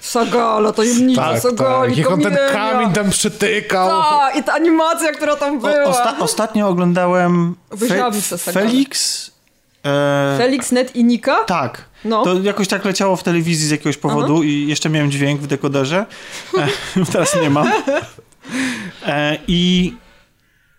Sagala, 0.00 0.72
tajemnica 0.72 1.22
Tak, 1.22 1.40
Sagali, 1.42 1.90
tak. 1.90 1.98
Jak 1.98 2.10
on 2.10 2.20
ten 2.20 2.38
kamień 2.52 2.92
tam 2.92 3.10
przytykał. 3.10 3.88
Tak, 4.02 4.36
i 4.36 4.42
ta 4.42 4.52
animacja, 4.52 5.12
która 5.12 5.36
tam 5.36 5.60
była. 5.60 5.72
O, 5.72 5.84
osta 5.84 6.16
ostatnio 6.18 6.68
oglądałem 6.68 7.54
Fe. 7.88 8.10
Felix... 8.52 9.30
E, 9.84 10.38
Felix, 10.38 10.72
Net 10.72 10.96
i 10.96 11.04
Nika? 11.04 11.44
tak. 11.44 11.84
No. 12.04 12.24
To 12.24 12.34
jakoś 12.34 12.68
tak 12.68 12.84
leciało 12.84 13.16
w 13.16 13.22
telewizji 13.22 13.66
z 13.66 13.70
jakiegoś 13.70 13.96
powodu 13.96 14.42
i 14.42 14.66
jeszcze 14.68 14.88
miałem 14.88 15.10
dźwięk 15.10 15.40
w 15.40 15.46
dekoderze. 15.46 16.06
E, 16.58 16.68
teraz 17.12 17.36
nie 17.42 17.50
mam. 17.50 17.72
E, 19.06 19.38
I... 19.48 19.92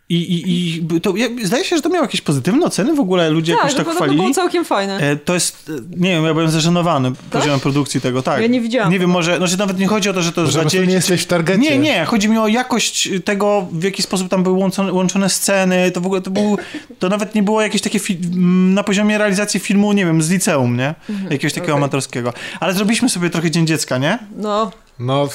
I, 0.09 0.15
i, 0.15 0.95
i 0.97 1.01
to, 1.01 1.15
ja, 1.15 1.27
zdaje 1.43 1.63
się, 1.65 1.75
że 1.75 1.81
to 1.81 1.89
miało 1.89 2.01
jakieś 2.05 2.21
pozytywne 2.21 2.65
oceny, 2.65 2.95
w 2.95 2.99
ogóle 2.99 3.30
ludzie 3.30 3.53
tak, 3.53 3.61
jakoś 3.61 3.73
to 3.77 3.84
tak 3.85 3.95
chwalili. 3.95 4.17
było 4.17 4.34
całkiem 4.34 4.65
fajne. 4.65 4.97
E, 4.97 5.15
To 5.15 5.34
jest, 5.34 5.69
e, 5.69 5.81
nie 5.97 6.09
wiem, 6.09 6.23
ja 6.25 6.34
byłem 6.34 6.49
zażenowany 6.49 7.11
poziomem 7.31 7.59
produkcji 7.59 8.01
tego, 8.01 8.21
tak. 8.21 8.41
Ja 8.41 8.47
nie 8.47 8.61
widziałam. 8.61 8.91
Nie 8.91 8.99
wiem, 8.99 9.09
może, 9.09 9.38
znaczy 9.38 9.57
nawet 9.57 9.80
nie 9.80 9.88
chodzi 9.88 10.09
o 10.09 10.13
to, 10.13 10.21
że 10.21 10.31
to 10.31 10.41
jest 10.41 10.53
Że 10.53 10.59
po 10.59 10.61
dla 10.61 10.63
prostu 10.63 10.77
dzieci. 10.77 10.88
nie 10.89 10.93
jesteś 10.95 11.21
w 11.21 11.25
targecie. 11.25 11.59
Nie, 11.61 11.77
nie, 11.77 12.05
chodzi 12.05 12.30
mi 12.30 12.38
o 12.38 12.47
jakość 12.47 13.09
tego, 13.25 13.67
w 13.71 13.84
jaki 13.84 14.01
sposób 14.03 14.30
tam 14.30 14.43
były 14.43 14.57
łączone, 14.57 14.93
łączone 14.93 15.30
sceny, 15.30 15.91
to 15.91 16.01
w 16.01 16.05
ogóle 16.05 16.21
to 16.21 16.31
był, 16.31 16.57
to 16.99 17.09
nawet 17.09 17.35
nie 17.35 17.43
było 17.43 17.61
jakieś 17.61 17.81
takie 17.81 17.99
fi- 17.99 18.17
m, 18.34 18.73
na 18.73 18.84
poziomie 18.84 19.17
realizacji 19.17 19.59
filmu, 19.59 19.93
nie 19.93 20.05
wiem, 20.05 20.21
z 20.21 20.30
liceum, 20.30 20.77
nie? 20.77 20.95
Jakiegoś 21.23 21.53
takiego 21.53 21.73
okej. 21.73 21.77
amatorskiego. 21.84 22.34
Ale 22.59 22.73
zrobiliśmy 22.73 23.09
sobie 23.09 23.30
trochę 23.30 23.51
Dzień 23.51 23.67
Dziecka, 23.67 23.97
nie? 23.97 24.19
No, 24.38 24.71
No, 24.99 25.30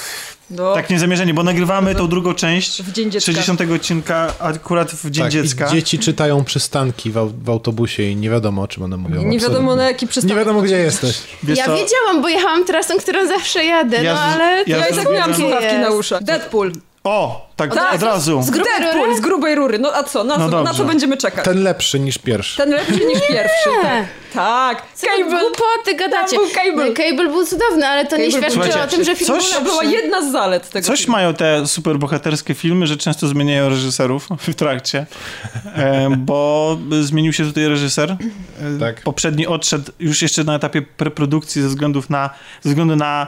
no. 0.50 0.74
Tak 0.74 0.90
niezamierzenie, 0.90 1.34
bo 1.34 1.42
nagrywamy 1.42 1.94
tą 1.94 2.08
drugą 2.08 2.34
część 2.34 2.82
W 2.82 2.92
Dzień 2.92 3.10
Dziecka. 3.10 3.26
60 3.32 3.60
odcinka 3.60 4.32
akurat 4.38 4.90
w 4.90 5.10
Dzień 5.10 5.24
tak, 5.24 5.32
Dziecka. 5.32 5.66
I 5.66 5.70
dzieci 5.70 5.98
czytają 5.98 6.44
przystanki 6.44 7.10
w, 7.10 7.16
au- 7.16 7.32
w 7.44 7.50
autobusie 7.50 8.02
i 8.02 8.16
nie 8.16 8.30
wiadomo, 8.30 8.62
o 8.62 8.68
czym 8.68 8.82
one 8.82 8.96
mówią. 8.96 9.22
Nie 9.22 9.38
wiadomo 9.38 9.76
na 9.76 9.84
jaki 9.84 10.06
przystanek. 10.06 10.36
Nie 10.36 10.38
wiadomo, 10.44 10.62
gdzie 10.62 10.76
jesteś. 10.78 11.18
Wiesz 11.42 11.58
ja 11.58 11.64
co? 11.66 11.76
wiedziałam, 11.76 12.22
bo 12.22 12.28
jechałam 12.28 12.64
trasą, 12.64 12.98
którą 12.98 13.26
zawsze 13.28 13.64
jadę, 13.64 14.02
Ja 14.02 14.14
no 14.14 14.20
ale... 14.20 14.64
ja 14.66 14.76
Ja 14.76 14.88
i 14.88 14.94
tak 14.96 15.12
miałam 15.12 15.34
słuchawki 15.34 15.78
na 15.78 15.90
uszach. 15.90 16.22
Deadpool. 16.22 16.72
O, 17.04 17.48
tak, 17.56 17.74
Tak, 17.74 17.94
od 17.94 18.02
razu. 18.02 18.42
Z 18.42 18.50
grubej 18.50 18.72
rury? 18.94 19.16
z 19.16 19.20
grubej 19.20 19.54
rury. 19.54 19.78
No 19.78 19.92
a 19.94 20.02
co? 20.02 20.24
Na, 20.24 20.38
No 20.38 20.50
co, 20.50 20.62
na 20.62 20.74
co 20.74 20.84
będziemy 20.84 21.16
czekać? 21.16 21.44
Ten, 21.44 21.54
Ten 21.54 21.62
lepszy 21.62 22.00
niż 22.00 22.18
pierwszy. 22.18 22.66
lepszy 22.66 23.04
niż 23.06 23.20
pierwszy. 23.28 23.70
Nie. 23.84 24.06
Tak. 24.34 24.82
Cable. 25.00 25.40
Głupoty 25.40 25.94
gadacie. 25.98 26.36
Tam 26.36 26.44
był 26.46 26.54
Cable. 26.54 26.88
No, 26.88 26.94
Cable 26.94 27.26
był 27.32 27.46
cudowny, 27.46 27.86
ale 27.88 28.06
to 28.06 28.16
nie 28.16 28.30
Cable 28.32 28.40
był- 28.50 28.50
świadczy 28.64 28.80
o 28.82 28.86
tym, 28.86 29.04
że 29.04 29.16
film 29.16 29.26
coś- 29.26 29.60
była 29.64 29.84
jedna 29.84 30.22
z 30.22 30.32
zalet 30.32 30.70
tego 30.70 30.86
Coś 30.86 30.98
filmu. 31.00 31.12
mają 31.12 31.34
te 31.34 31.66
superbohaterskie 31.66 32.54
filmy, 32.54 32.86
że 32.86 32.96
często 32.96 33.26
zmieniają 33.28 33.68
reżyserów 33.68 34.28
w 34.48 34.54
trakcie, 34.54 35.06
e, 35.76 36.10
bo 36.18 36.76
zmienił 37.02 37.32
się 37.32 37.44
tutaj 37.44 37.68
reżyser. 37.68 38.10
E, 38.10 38.16
Tak. 38.80 39.02
Poprzedni 39.02 39.46
odszedł 39.46 39.92
już 40.00 40.22
jeszcze 40.22 40.44
na 40.44 40.54
etapie 40.54 40.82
preprodukcji 40.82 41.62
ze 41.62 41.68
względów 41.68 42.10
na, 42.10 42.30
ze 42.62 42.68
względu 42.68 42.96
na 42.96 43.26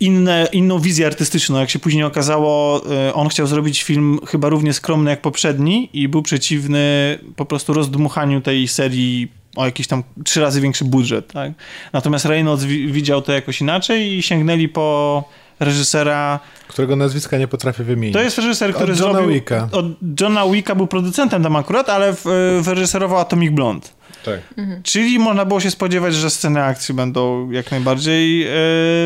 inne, 0.00 0.48
inną 0.52 0.78
wizję 0.78 1.06
artystyczną. 1.06 1.58
Jak 1.58 1.70
się 1.70 1.78
później 1.78 2.04
okazało, 2.04 2.82
e, 3.08 3.14
on 3.14 3.28
chciał 3.28 3.46
zrobić 3.46 3.82
film 3.82 4.18
chyba 4.26 4.48
równie 4.48 4.72
skromny 4.72 5.10
jak 5.10 5.20
poprzedni 5.20 5.90
i 5.92 6.08
był 6.08 6.22
przeciwny 6.22 7.18
po 7.36 7.44
prostu 7.44 7.72
rozdmuchaniu 7.72 8.40
tej 8.40 8.68
serii 8.68 9.28
o 9.56 9.64
jakiś 9.64 9.86
tam 9.86 10.02
trzy 10.24 10.40
razy 10.40 10.60
większy 10.60 10.84
budżet. 10.84 11.32
Tak? 11.32 11.52
Natomiast 11.92 12.24
Reynolds 12.24 12.64
wi- 12.64 12.92
widział 12.92 13.22
to 13.22 13.32
jakoś 13.32 13.60
inaczej 13.60 14.12
i 14.12 14.22
sięgnęli 14.22 14.68
po 14.68 15.24
reżysera 15.60 16.40
Którego 16.68 16.96
nazwiska 16.96 17.38
nie 17.38 17.48
potrafię 17.48 17.84
wymienić. 17.84 18.14
to 18.14 18.22
jest 18.22 18.38
reżyser, 18.38 18.74
który 18.74 18.92
Od 18.92 18.98
Johna 19.00 19.12
zrobił... 19.14 19.34
Wicka. 19.34 19.68
Od 19.72 19.86
Johna 20.20 20.46
Wicka 20.46 20.74
był 20.74 20.86
producentem 20.86 21.42
tam 21.42 21.56
akurat, 21.56 21.88
ale 21.88 22.12
w, 22.12 22.24
wyreżyserował 22.62 23.18
Atomic 23.18 23.50
Blonde. 23.52 23.88
Tak. 24.28 24.66
Czyli 24.82 25.18
można 25.18 25.44
było 25.44 25.60
się 25.60 25.70
spodziewać, 25.70 26.14
że 26.14 26.30
sceny 26.30 26.62
akcji 26.64 26.94
będą 26.94 27.50
jak 27.50 27.70
najbardziej, 27.70 28.42
e, 28.46 28.50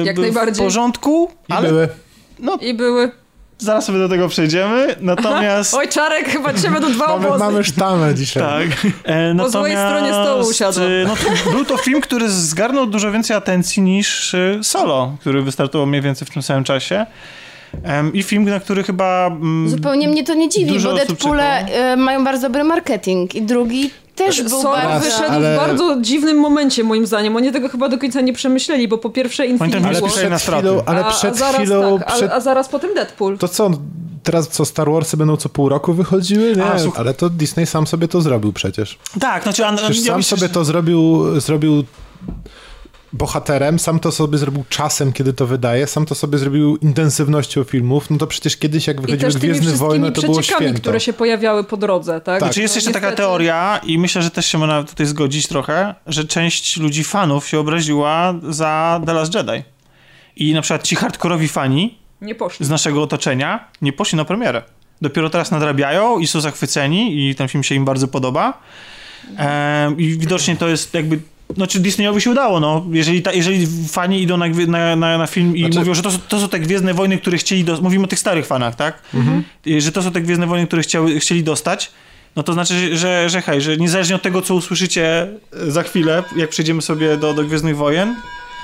Jak 0.05 0.17
w 0.17 0.21
najbardziej. 0.23 0.65
porządku, 0.65 1.31
I 1.49 1.53
ale 1.53 1.69
były. 1.69 1.89
I 2.61 2.75
były... 2.75 3.11
zaraz 3.59 3.85
sobie 3.85 3.99
do 3.99 4.09
tego 4.09 4.29
przejdziemy. 4.29 4.97
Natomiast... 5.01 5.75
Oj, 5.79 5.89
Czarek, 5.89 6.29
chyba 6.29 6.55
cię 6.55 6.71
będą 6.71 6.93
dwa 6.93 7.07
Mamy, 7.07 7.27
obozy. 7.27 7.45
mamy 7.45 7.65
sztamę 7.65 8.15
dzisiaj. 8.15 8.69
Tak. 8.69 8.87
E, 9.05 9.35
Po 9.39 9.51
złej 9.51 9.73
stronie 9.73 10.09
stołu 10.13 10.49
usiadłam. 10.51 10.87
e, 10.87 11.05
No, 11.05 11.15
to 11.45 11.51
był 11.51 11.65
to 11.65 11.77
film, 11.77 12.01
który 12.01 12.31
zgarnął 12.31 12.87
dużo 12.87 13.13
więcej 13.13 13.37
atencji 13.37 13.83
niż 13.83 14.35
e, 14.35 14.59
Solo, 14.63 15.17
który 15.21 15.43
wystartował 15.43 15.87
mniej 15.87 16.03
więcej 16.03 16.27
w 16.27 16.31
tym 16.31 16.43
samym 16.43 16.65
czasie. 16.65 17.07
I 18.15 18.23
film, 18.23 18.45
na 18.45 18.61
który 18.61 18.83
chyba... 18.83 19.27
mm, 19.27 19.69
Zupełnie 19.69 20.09
mnie 20.09 20.25
to 20.25 20.35
nie 20.35 20.49
dziwi, 20.49 20.79
bo 20.81 20.93
Deadpoole 20.95 21.67
mają 21.97 22.25
bardzo 22.25 22.43
dobry 22.49 22.65
marketing 22.65 23.35
i 23.35 23.43
drugi 23.43 23.91
też 24.27 24.43
był 24.43 24.63
bardzo... 24.63 25.05
wyszedł 25.07 25.33
ale- 25.33 25.55
w 25.55 25.59
bardzo 25.61 25.97
dziwnym 26.01 26.37
momencie, 26.39 26.85
moim 26.85 27.07
zdaniem. 27.07 27.37
Oni 27.37 27.53
tego 27.53 27.69
chyba 27.69 27.89
do 27.89 27.99
końca 27.99 28.21
nie 28.21 28.33
przemyśleli, 28.33 28.89
bo 28.89 28.99
po 28.99 29.11
pierwsze 29.11 29.47
Infinity 29.47 29.79
Ale 29.89 30.01
na 30.01 30.09
przed 30.09 30.43
straty. 30.43 30.63
chwilą, 30.63 30.83
ale 30.87 31.05
a, 31.05 31.11
przed 31.11 31.35
a 31.35 31.39
zaraz, 31.39 31.57
chwilą... 31.57 31.99
tak, 31.99 32.15
przed... 32.15 32.31
a, 32.31 32.35
a 32.35 32.41
zaraz 32.41 32.69
potem 32.69 32.95
Deadpool. 32.95 33.39
To 33.39 33.49
co, 33.49 33.71
teraz 34.23 34.49
co, 34.49 34.65
Star 34.65 34.91
Warsy 34.91 35.17
będą 35.17 35.37
co 35.37 35.49
pół 35.49 35.69
roku 35.69 35.93
wychodziły? 35.95 36.57
Nie, 36.57 36.65
A, 36.65 36.79
słuch- 36.79 36.99
ale 36.99 37.15
to 37.15 37.31
Disney 37.31 37.67
sam 37.67 37.87
sobie 37.87 38.09
to 38.09 38.21
zrobił 38.21 38.53
przecież. 38.53 38.99
Tak, 39.21 39.43
znaczy... 39.43 39.67
a- 39.67 39.73
Przecież 39.77 39.99
ja 39.99 40.05
sam 40.05 40.17
myślę, 40.17 40.37
sobie 40.37 40.49
że- 40.49 40.55
to 40.55 40.65
zrobił, 40.65 41.25
zrobił 41.41 41.85
bohaterem, 43.13 43.79
sam 43.79 44.01
to 44.01 44.13
sobie 44.13 44.39
zrobił 44.39 44.65
czasem, 44.69 45.13
kiedy 45.13 45.33
to 45.33 45.47
wydaje, 45.47 45.87
sam 45.87 46.07
to 46.07 46.15
sobie 46.15 46.39
zrobił 46.39 46.77
intensywnością 46.77 47.65
filmów, 47.65 48.11
no 48.11 48.19
to 48.19 48.27
przecież 48.27 48.57
kiedyś 48.57 48.87
jak 48.87 49.01
wychodziły 49.01 49.33
Gwiezdne 49.33 49.73
Wojny, 49.73 50.13
to 50.13 50.23
było 50.23 50.43
święto. 50.43 50.81
które 50.81 51.01
się 51.01 51.13
pojawiały 51.13 51.65
po 51.65 51.77
drodze, 51.77 52.13
tak? 52.13 52.25
Tak. 52.25 52.39
Znaczy 52.41 52.63
jest 52.63 52.75
No, 52.75 52.79
jeszcze 52.79 52.93
taka 52.93 53.07
niestety. 53.07 53.23
teoria 53.23 53.81
i 53.87 53.99
myślę, 53.99 54.23
że 54.23 54.31
też 54.31 54.47
się 54.47 54.59
można 54.59 54.85
tutaj 54.85 55.07
zgodzić 55.07 55.47
trochę, 55.49 55.95
że 56.07 56.25
część 56.25 56.77
ludzi, 56.77 57.05
fanów 57.05 57.49
się 57.49 57.59
obraziła 57.59 58.35
za 58.49 59.01
The 59.07 59.13
Last 59.13 59.35
Jedi. 59.35 59.63
I 60.37 60.55
na 60.55 60.63
przykład 60.63 60.83
ci 60.83 60.97
hardkorowi 60.97 61.49
fani 61.49 61.99
Nie 62.21 62.35
poszli. 62.35 62.67
z 62.67 62.69
naszego 62.71 63.03
otoczenia 63.03 63.69
nie 63.83 63.93
poszli 63.93 64.17
na 64.17 64.25
premierę. 64.25 64.63
Dopiero 65.03 65.31
teraz 65.31 65.51
nadrabiają 65.51 66.19
i 66.19 66.27
są 66.27 66.41
zachwyceni 66.41 67.29
i 67.31 67.35
ten 67.35 67.49
film 67.49 67.65
się 67.65 67.75
im 67.75 67.85
bardzo 67.85 68.09
podoba. 68.09 68.59
I 69.99 70.07
widocznie 70.19 70.57
to 70.57 70.69
jest 70.69 70.95
jakby... 70.95 71.19
No, 71.57 71.67
czy 71.67 71.81
Disneyowi 71.81 72.21
się 72.21 72.31
udało, 72.31 72.61
no. 72.61 72.87
Jeżeli, 72.91 73.23
ta, 73.23 73.33
jeżeli 73.33 73.67
fani 73.89 74.23
idą 74.23 74.37
na, 74.37 74.47
na, 74.49 74.97
na, 74.97 75.19
na 75.19 75.27
film 75.27 75.57
i 75.57 75.61
Znaczy- 75.61 75.79
mówią, 75.79 75.95
że 75.95 76.03
to, 76.03 76.11
są- 76.11 76.19
to 76.29 76.41
są 76.41 76.49
te 76.49 76.59
Gwiezdne 76.61 76.95
Wojny, 76.95 77.19
które 77.19 77.39
chcieli... 77.39 77.65
Do... 77.65 77.81
Mówimy 77.81 78.05
o 78.05 78.07
tych 78.07 78.19
starych 78.19 78.47
fanach, 78.47 78.75
tak? 78.75 79.03
I 79.67 79.81
Że 79.81 79.93
to 79.93 80.03
są 80.03 80.13
te 80.13 80.21
Gwiezdne 80.21 80.47
Wojny, 80.47 80.67
które 80.67 80.83
chciały, 80.83 81.21
chcieli 81.21 81.45
dostać, 81.45 81.91
no 82.37 82.43
to 82.43 82.53
znaczy, 82.53 82.75
że, 82.75 82.97
że, 82.97 83.31
że 83.31 83.43
hej, 83.43 83.61
że 83.61 83.77
niezależnie 83.77 84.17
od 84.17 84.23
tego, 84.23 84.43
co 84.43 84.55
usłyszycie 84.55 85.29
za 85.69 85.83
chwilę, 85.83 86.23
jak 86.37 86.51
przejdziemy 86.51 86.83
sobie 86.83 87.17
do, 87.17 87.35
do 87.35 87.45
Gwiezdnych 87.45 87.77
Wojen, 87.77 88.15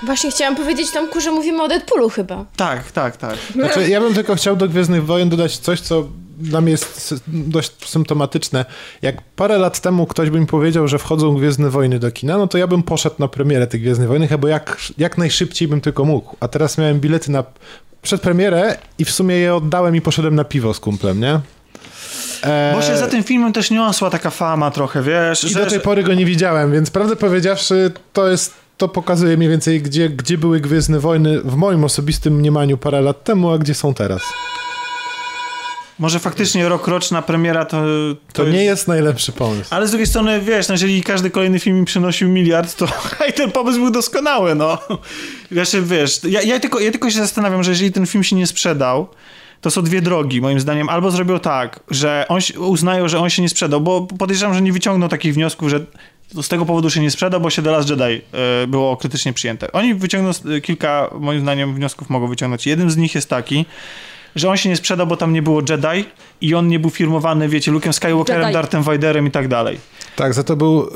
Właśnie 0.02 0.30
chciałam 0.30 0.56
powiedzieć 0.56 0.90
Tomku, 0.90 1.20
że 1.20 1.30
mówimy 1.32 1.62
o 1.62 1.68
Deadpoolu 1.68 2.08
chyba. 2.08 2.44
tak, 2.56 2.92
tak, 2.92 3.16
tak. 3.16 3.36
Znaczy, 3.52 3.88
ja 3.88 4.00
bym 4.00 4.14
tylko 4.14 4.34
chciał 4.34 4.56
do 4.56 4.68
Gwiezdnych 4.68 5.06
Wojen 5.06 5.28
dodać 5.28 5.56
coś, 5.56 5.80
co 5.80 6.08
dla 6.38 6.60
mnie 6.60 6.70
jest 6.70 7.14
dość 7.26 7.88
symptomatyczne. 7.88 8.64
Jak 9.02 9.22
parę 9.22 9.58
lat 9.58 9.80
temu 9.80 10.06
ktoś 10.06 10.30
by 10.30 10.40
mi 10.40 10.46
powiedział, 10.46 10.88
że 10.88 10.98
wchodzą 10.98 11.34
Gwiezdne 11.34 11.70
Wojny 11.70 11.98
do 11.98 12.10
kina, 12.10 12.38
no 12.38 12.46
to 12.46 12.58
ja 12.58 12.66
bym 12.66 12.82
poszedł 12.82 13.16
na 13.18 13.28
premierę 13.28 13.66
tych 13.66 13.80
Gwiezdnych 13.80 14.08
Wojen, 14.08 14.28
chyba 14.28 14.48
jak, 14.48 14.76
jak 14.98 15.18
najszybciej 15.18 15.68
bym 15.68 15.80
tylko 15.80 16.04
mógł. 16.04 16.36
A 16.40 16.48
teraz 16.48 16.78
miałem 16.78 17.00
bilety 17.00 17.30
na 17.30 17.44
przedpremierę 18.02 18.76
i 18.98 19.04
w 19.04 19.10
sumie 19.10 19.34
je 19.34 19.54
oddałem 19.54 19.96
i 19.96 20.00
poszedłem 20.00 20.34
na 20.34 20.44
piwo 20.44 20.74
z 20.74 20.80
kumplem, 20.80 21.20
nie? 21.20 21.40
E, 22.42 22.72
Bo 22.74 22.82
się 22.82 22.96
za 22.96 23.06
tym 23.06 23.24
filmem 23.24 23.52
też 23.52 23.70
niosła 23.70 24.10
taka 24.10 24.30
fama 24.30 24.70
trochę, 24.70 25.02
wiesz, 25.02 25.44
I 25.44 25.48
że, 25.48 25.64
do 25.64 25.70
tej 25.70 25.80
pory 25.80 26.02
go 26.02 26.14
nie 26.14 26.26
widziałem, 26.26 26.72
więc 26.72 26.90
prawdę 26.90 27.16
powiedziawszy, 27.16 27.92
to 28.12 28.28
jest 28.28 28.54
to 28.76 28.88
pokazuje 28.88 29.36
mniej 29.36 29.50
więcej, 29.50 29.82
gdzie, 29.82 30.10
gdzie 30.10 30.38
były 30.38 30.60
Gwiezdne 30.60 31.00
Wojny 31.00 31.40
w 31.40 31.56
moim 31.56 31.84
osobistym 31.84 32.34
mniemaniu 32.34 32.78
parę 32.78 33.00
lat 33.00 33.24
temu, 33.24 33.50
a 33.50 33.58
gdzie 33.58 33.74
są 33.74 33.94
teraz. 33.94 34.22
Może 35.98 36.18
faktycznie 36.18 36.68
rok 36.68 36.88
roczna 36.88 37.22
premiera 37.22 37.64
to... 37.64 37.82
To 38.32 38.44
nie 38.44 38.64
jest 38.64 38.88
najlepszy 38.88 39.32
pomysł. 39.32 39.74
Ale 39.74 39.86
z 39.86 39.90
drugiej 39.90 40.06
strony, 40.06 40.40
wiesz, 40.40 40.68
no, 40.68 40.74
jeżeli 40.74 41.02
każdy 41.02 41.30
kolejny 41.30 41.58
film 41.58 41.80
mi 41.80 41.84
przynosił 41.84 42.28
miliard, 42.28 42.76
to 42.76 42.86
hej, 43.18 43.32
ten 43.32 43.50
pomysł 43.50 43.78
był 43.78 43.90
doskonały, 43.90 44.54
no. 44.54 44.78
Wiesz, 45.50 45.76
wiesz, 45.82 46.20
ja, 46.24 46.42
ja, 46.42 46.60
tylko, 46.60 46.80
ja 46.80 46.90
tylko 46.90 47.10
się 47.10 47.18
zastanawiam, 47.18 47.64
że 47.64 47.70
jeżeli 47.70 47.92
ten 47.92 48.06
film 48.06 48.24
się 48.24 48.36
nie 48.36 48.46
sprzedał, 48.46 49.08
to 49.60 49.70
są 49.70 49.82
dwie 49.82 50.02
drogi, 50.02 50.40
moim 50.40 50.60
zdaniem. 50.60 50.88
Albo 50.88 51.10
zrobią 51.10 51.40
tak, 51.40 51.80
że 51.90 52.26
on 52.28 52.40
uznają, 52.58 53.08
że 53.08 53.18
on 53.18 53.30
się 53.30 53.42
nie 53.42 53.48
sprzedał, 53.48 53.80
bo 53.80 54.00
podejrzewam, 54.00 54.54
że 54.54 54.62
nie 54.62 54.72
wyciągną 54.72 55.08
takich 55.08 55.34
wniosków, 55.34 55.68
że 55.68 55.80
to 56.34 56.42
z 56.42 56.48
tego 56.48 56.66
powodu 56.66 56.90
się 56.90 57.00
nie 57.00 57.10
sprzedał, 57.10 57.40
bo 57.40 57.50
się 57.50 57.62
The 57.62 57.70
Last 57.70 57.90
Jedi 57.90 58.02
e, 58.02 58.66
było 58.66 58.96
krytycznie 58.96 59.32
przyjęte. 59.32 59.72
Oni 59.72 59.94
wyciągną 59.94 60.30
kilka, 60.62 61.10
moim 61.20 61.40
zdaniem, 61.40 61.74
wniosków 61.74 62.10
mogą 62.10 62.28
wyciągnąć. 62.28 62.66
Jeden 62.66 62.90
z 62.90 62.96
nich 62.96 63.14
jest 63.14 63.28
taki, 63.28 63.66
że 64.38 64.50
on 64.50 64.56
się 64.56 64.68
nie 64.68 64.76
sprzedał, 64.76 65.06
bo 65.06 65.16
tam 65.16 65.32
nie 65.32 65.42
było 65.42 65.62
Jedi 65.68 66.04
i 66.40 66.54
on 66.54 66.68
nie 66.68 66.78
był 66.78 66.90
firmowany, 66.90 67.48
wiecie, 67.48 67.72
Luke'em 67.72 67.92
Skywalkerem, 67.92 68.42
Jedi. 68.42 68.52
Darthem 68.52 68.82
Vaderem 68.82 69.26
i 69.26 69.30
tak 69.30 69.48
dalej. 69.48 69.78
Tak, 70.16 70.34
za 70.34 70.42
to 70.42 70.56
był 70.56 70.88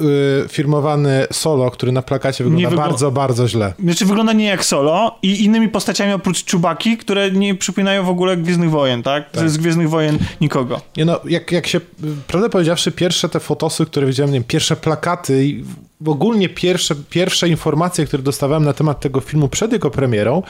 y, 0.44 0.48
firmowany 0.48 1.26
solo, 1.32 1.70
który 1.70 1.92
na 1.92 2.02
plakacie 2.02 2.44
wygląda 2.44 2.68
wygl- 2.68 2.76
bardzo, 2.76 3.10
bardzo 3.10 3.48
źle. 3.48 3.72
Znaczy 3.84 4.06
wygląda 4.06 4.32
nie 4.32 4.44
jak 4.44 4.64
Solo 4.64 5.18
i 5.22 5.44
innymi 5.44 5.68
postaciami 5.68 6.12
oprócz 6.12 6.44
Czubaki, 6.44 6.96
które 6.96 7.30
nie 7.30 7.54
przypominają 7.54 8.04
w 8.04 8.08
ogóle 8.08 8.36
Gwiezdnych 8.36 8.70
Wojen, 8.70 9.02
tak? 9.02 9.30
Tak. 9.30 9.50
Z 9.50 9.56
Gwiezdnych 9.56 9.90
Wojen 9.90 10.18
nikogo. 10.40 10.80
Nie 10.96 11.04
no, 11.04 11.20
jak, 11.24 11.52
jak 11.52 11.66
się, 11.66 11.80
prawdę 12.26 12.48
powiedziawszy, 12.48 12.92
pierwsze 12.92 13.28
te 13.28 13.40
fotosy, 13.40 13.86
które 13.86 14.06
widziałem, 14.06 14.32
nie 14.32 14.38
wiem, 14.38 14.44
pierwsze 14.48 14.76
plakaty 14.76 15.44
i 15.44 15.64
ogólnie 16.06 16.48
pierwsze, 16.48 16.94
pierwsze 17.10 17.48
informacje, 17.48 18.06
które 18.06 18.22
dostawałem 18.22 18.64
na 18.64 18.72
temat 18.72 19.00
tego 19.00 19.20
filmu 19.20 19.48
przed 19.48 19.72
jego 19.72 19.90
premierą, 19.90 20.42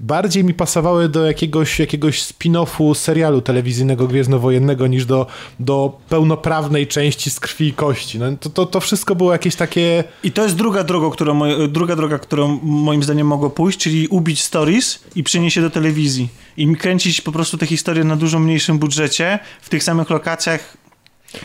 bardziej 0.00 0.44
mi 0.44 0.54
pasowały 0.54 1.08
do 1.08 1.26
jakiegoś, 1.26 1.78
jakiegoś 1.78 2.22
spin-offu 2.22 2.94
serialu 2.94 3.40
telewizyjnego 3.40 4.06
gwiezdnowojennego 4.06 4.86
niż 4.86 5.06
do, 5.06 5.26
do 5.60 5.98
pełnoprawnej 6.08 6.86
części 6.86 7.30
z 7.30 7.40
krwi 7.40 7.66
i 7.66 7.72
kości. 7.72 8.18
No, 8.18 8.26
to, 8.40 8.50
to, 8.50 8.66
to 8.66 8.80
wszystko 8.80 9.14
było 9.14 9.32
jakieś 9.32 9.56
takie... 9.56 10.04
I 10.22 10.32
to 10.32 10.42
jest 10.42 10.56
druga 10.56 10.84
droga, 10.84 11.10
którą, 11.10 11.40
druga 11.68 11.96
droga, 11.96 12.18
którą 12.18 12.58
moim 12.62 13.02
zdaniem 13.02 13.26
mogło 13.26 13.50
pójść, 13.50 13.78
czyli 13.78 14.08
ubić 14.08 14.42
stories 14.42 15.04
i 15.16 15.22
przenieść 15.22 15.56
je 15.56 15.62
do 15.62 15.70
telewizji. 15.70 16.28
I 16.56 16.76
kręcić 16.76 17.20
po 17.20 17.32
prostu 17.32 17.58
te 17.58 17.66
historie 17.66 18.04
na 18.04 18.16
dużo 18.16 18.38
mniejszym 18.38 18.78
budżecie, 18.78 19.38
w 19.62 19.68
tych 19.68 19.84
samych 19.84 20.10
lokacjach 20.10 20.76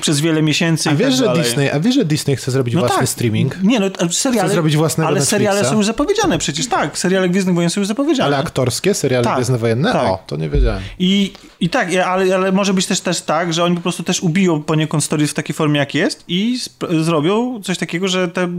przez 0.02 0.20
wiele 0.20 0.42
miesięcy 0.42 0.90
A 0.90 0.94
i 0.94 0.96
wiesz, 0.96 1.08
tak 1.08 1.18
że 1.18 1.26
dalej. 1.26 1.44
Disney, 1.44 1.70
a 1.72 1.80
wiesz, 1.80 1.96
że 1.96 2.06
Disney 2.06 2.36
chce 2.36 2.52
zrobić 2.52 2.74
No 2.74 2.80
własny 2.80 2.98
tak. 2.98 3.10
streaming? 3.10 3.56
Nie, 3.64 3.80
no 3.80 3.90
ale 4.00 4.10
seriale, 4.10 4.48
Chce 4.48 4.54
zrobić 4.54 4.78
własnego 4.78 5.08
ale 5.08 5.16
Netflixa? 5.20 5.30
seriale 5.30 5.66
są 5.66 5.78
już 5.78 5.86
zapowiedziane 5.86 6.38
przecież, 6.38 6.68
tak. 6.68 6.98
Seriale 6.98 7.30
Gwiezdnych 7.30 7.56
Wojen 7.56 7.70
są 7.70 7.82
już 7.82 7.88
zapowiedziane. 7.88 8.28
Ale 8.28 8.38
aktorskie, 8.38 8.94
seriale 8.94 9.24
Tak, 9.24 9.36
gwiezdnowojenne? 9.36 9.92
tak. 9.92 10.08
O, 10.08 10.24
to 10.28 10.38
nie 10.38 10.50
wiedziałem. 10.50 10.82
I, 11.00 11.34
i 11.60 11.70
tak, 11.70 11.96
ale, 12.06 12.36
ale 12.36 12.52
może 12.52 12.74
być 12.74 12.86
też, 12.86 13.00
też 13.02 13.22
tak, 13.22 13.54
że 13.54 13.64
oni 13.64 13.76
po 13.76 13.82
prostu 13.82 14.04
też 14.04 14.22
ubiją 14.22 14.64
poniekąd 14.64 15.04
stories 15.04 15.32
w 15.32 15.34
takiej 15.34 15.56
formie, 15.56 15.80
jak 15.80 15.96
jest 15.96 16.24
i 16.28 16.60
zrobią 17.02 17.62
coś 17.64 17.78
takiego, 17.78 18.08
że 18.08 18.28
te, 18.28 18.50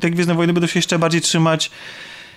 te 0.00 0.10
Gwiezdne 0.10 0.34
Wojny 0.34 0.52
będą 0.52 0.66
się 0.66 0.78
jeszcze 0.78 0.98
bardziej 0.98 1.20
trzymać 1.20 1.70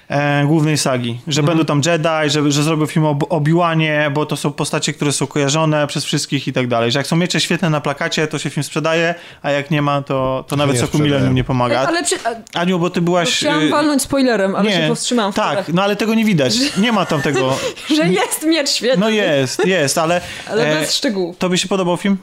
e, 0.10 0.44
głównej 0.46 0.78
sagi. 0.78 1.20
Że 1.28 1.42
Mhm. 1.42 1.58
będą 1.58 1.66
tam 1.66 1.82
Jedi, 1.92 2.30
że, 2.30 2.52
że 2.52 2.64
zrobią 2.64 2.86
film 2.86 3.06
o 3.06 3.10
Ob- 3.12 3.26
Obi-Wanie, 3.30 4.12
bo 4.14 4.26
to 4.26 4.36
są 4.38 4.52
postacie, 4.52 4.94
które 4.94 5.12
są 5.12 5.28
kojarzone 5.28 5.88
przez 5.88 6.06
wszystkich 6.06 6.48
i 6.48 6.54
tak 6.54 6.68
dalej. 6.68 6.92
Że 6.92 7.00
jak 7.00 7.08
są 7.08 7.16
miecze 7.16 7.40
świetne 7.40 7.70
na 7.70 7.82
plakacie, 7.82 8.28
to 8.28 8.40
się 8.40 8.50
film 8.50 8.64
sprzedaje, 8.64 9.16
a 9.42 9.52
jak 9.52 9.72
nie 9.72 9.82
ma, 9.82 10.02
to, 10.02 10.46
to 10.48 10.56
nawet 10.56 10.76
nie 10.76 10.82
Soku. 10.82 11.00
Millennium 11.00 11.36
nie 11.36 11.44
pomaga. 11.44 11.80
Ale 11.88 12.04
przy, 12.04 12.16
a, 12.54 12.60
Aniu, 12.60 12.80
bo 12.80 12.90
ty 12.90 13.02
byłaś... 13.02 13.30
chciałam 13.38 13.62
y, 13.64 13.70
walnąć 13.70 14.02
spoilerem, 14.02 14.56
ale 14.56 14.72
się 14.72 14.86
powstrzymałam 14.88 15.32
w 15.32 15.36
Tak, 15.36 15.74
no 15.74 15.84
ale 15.84 15.96
tego 15.96 16.14
nie 16.14 16.26
widać. 16.26 16.56
Nie 16.78 16.92
ma 16.92 17.06
tam 17.06 17.22
tego... 17.22 17.56
Że 17.98 18.08
jest 18.08 18.46
miecz 18.46 18.70
świetny, 18.70 19.02
No 19.02 19.10
jest, 19.10 19.66
jest, 19.66 19.98
ale... 19.98 20.22
ale 20.50 20.66
e, 20.78 20.80
bez 20.80 20.96
szczegółów. 20.96 21.38
Tobie 21.38 21.58
się 21.58 21.68
podobał 21.68 21.98
film? 21.98 22.18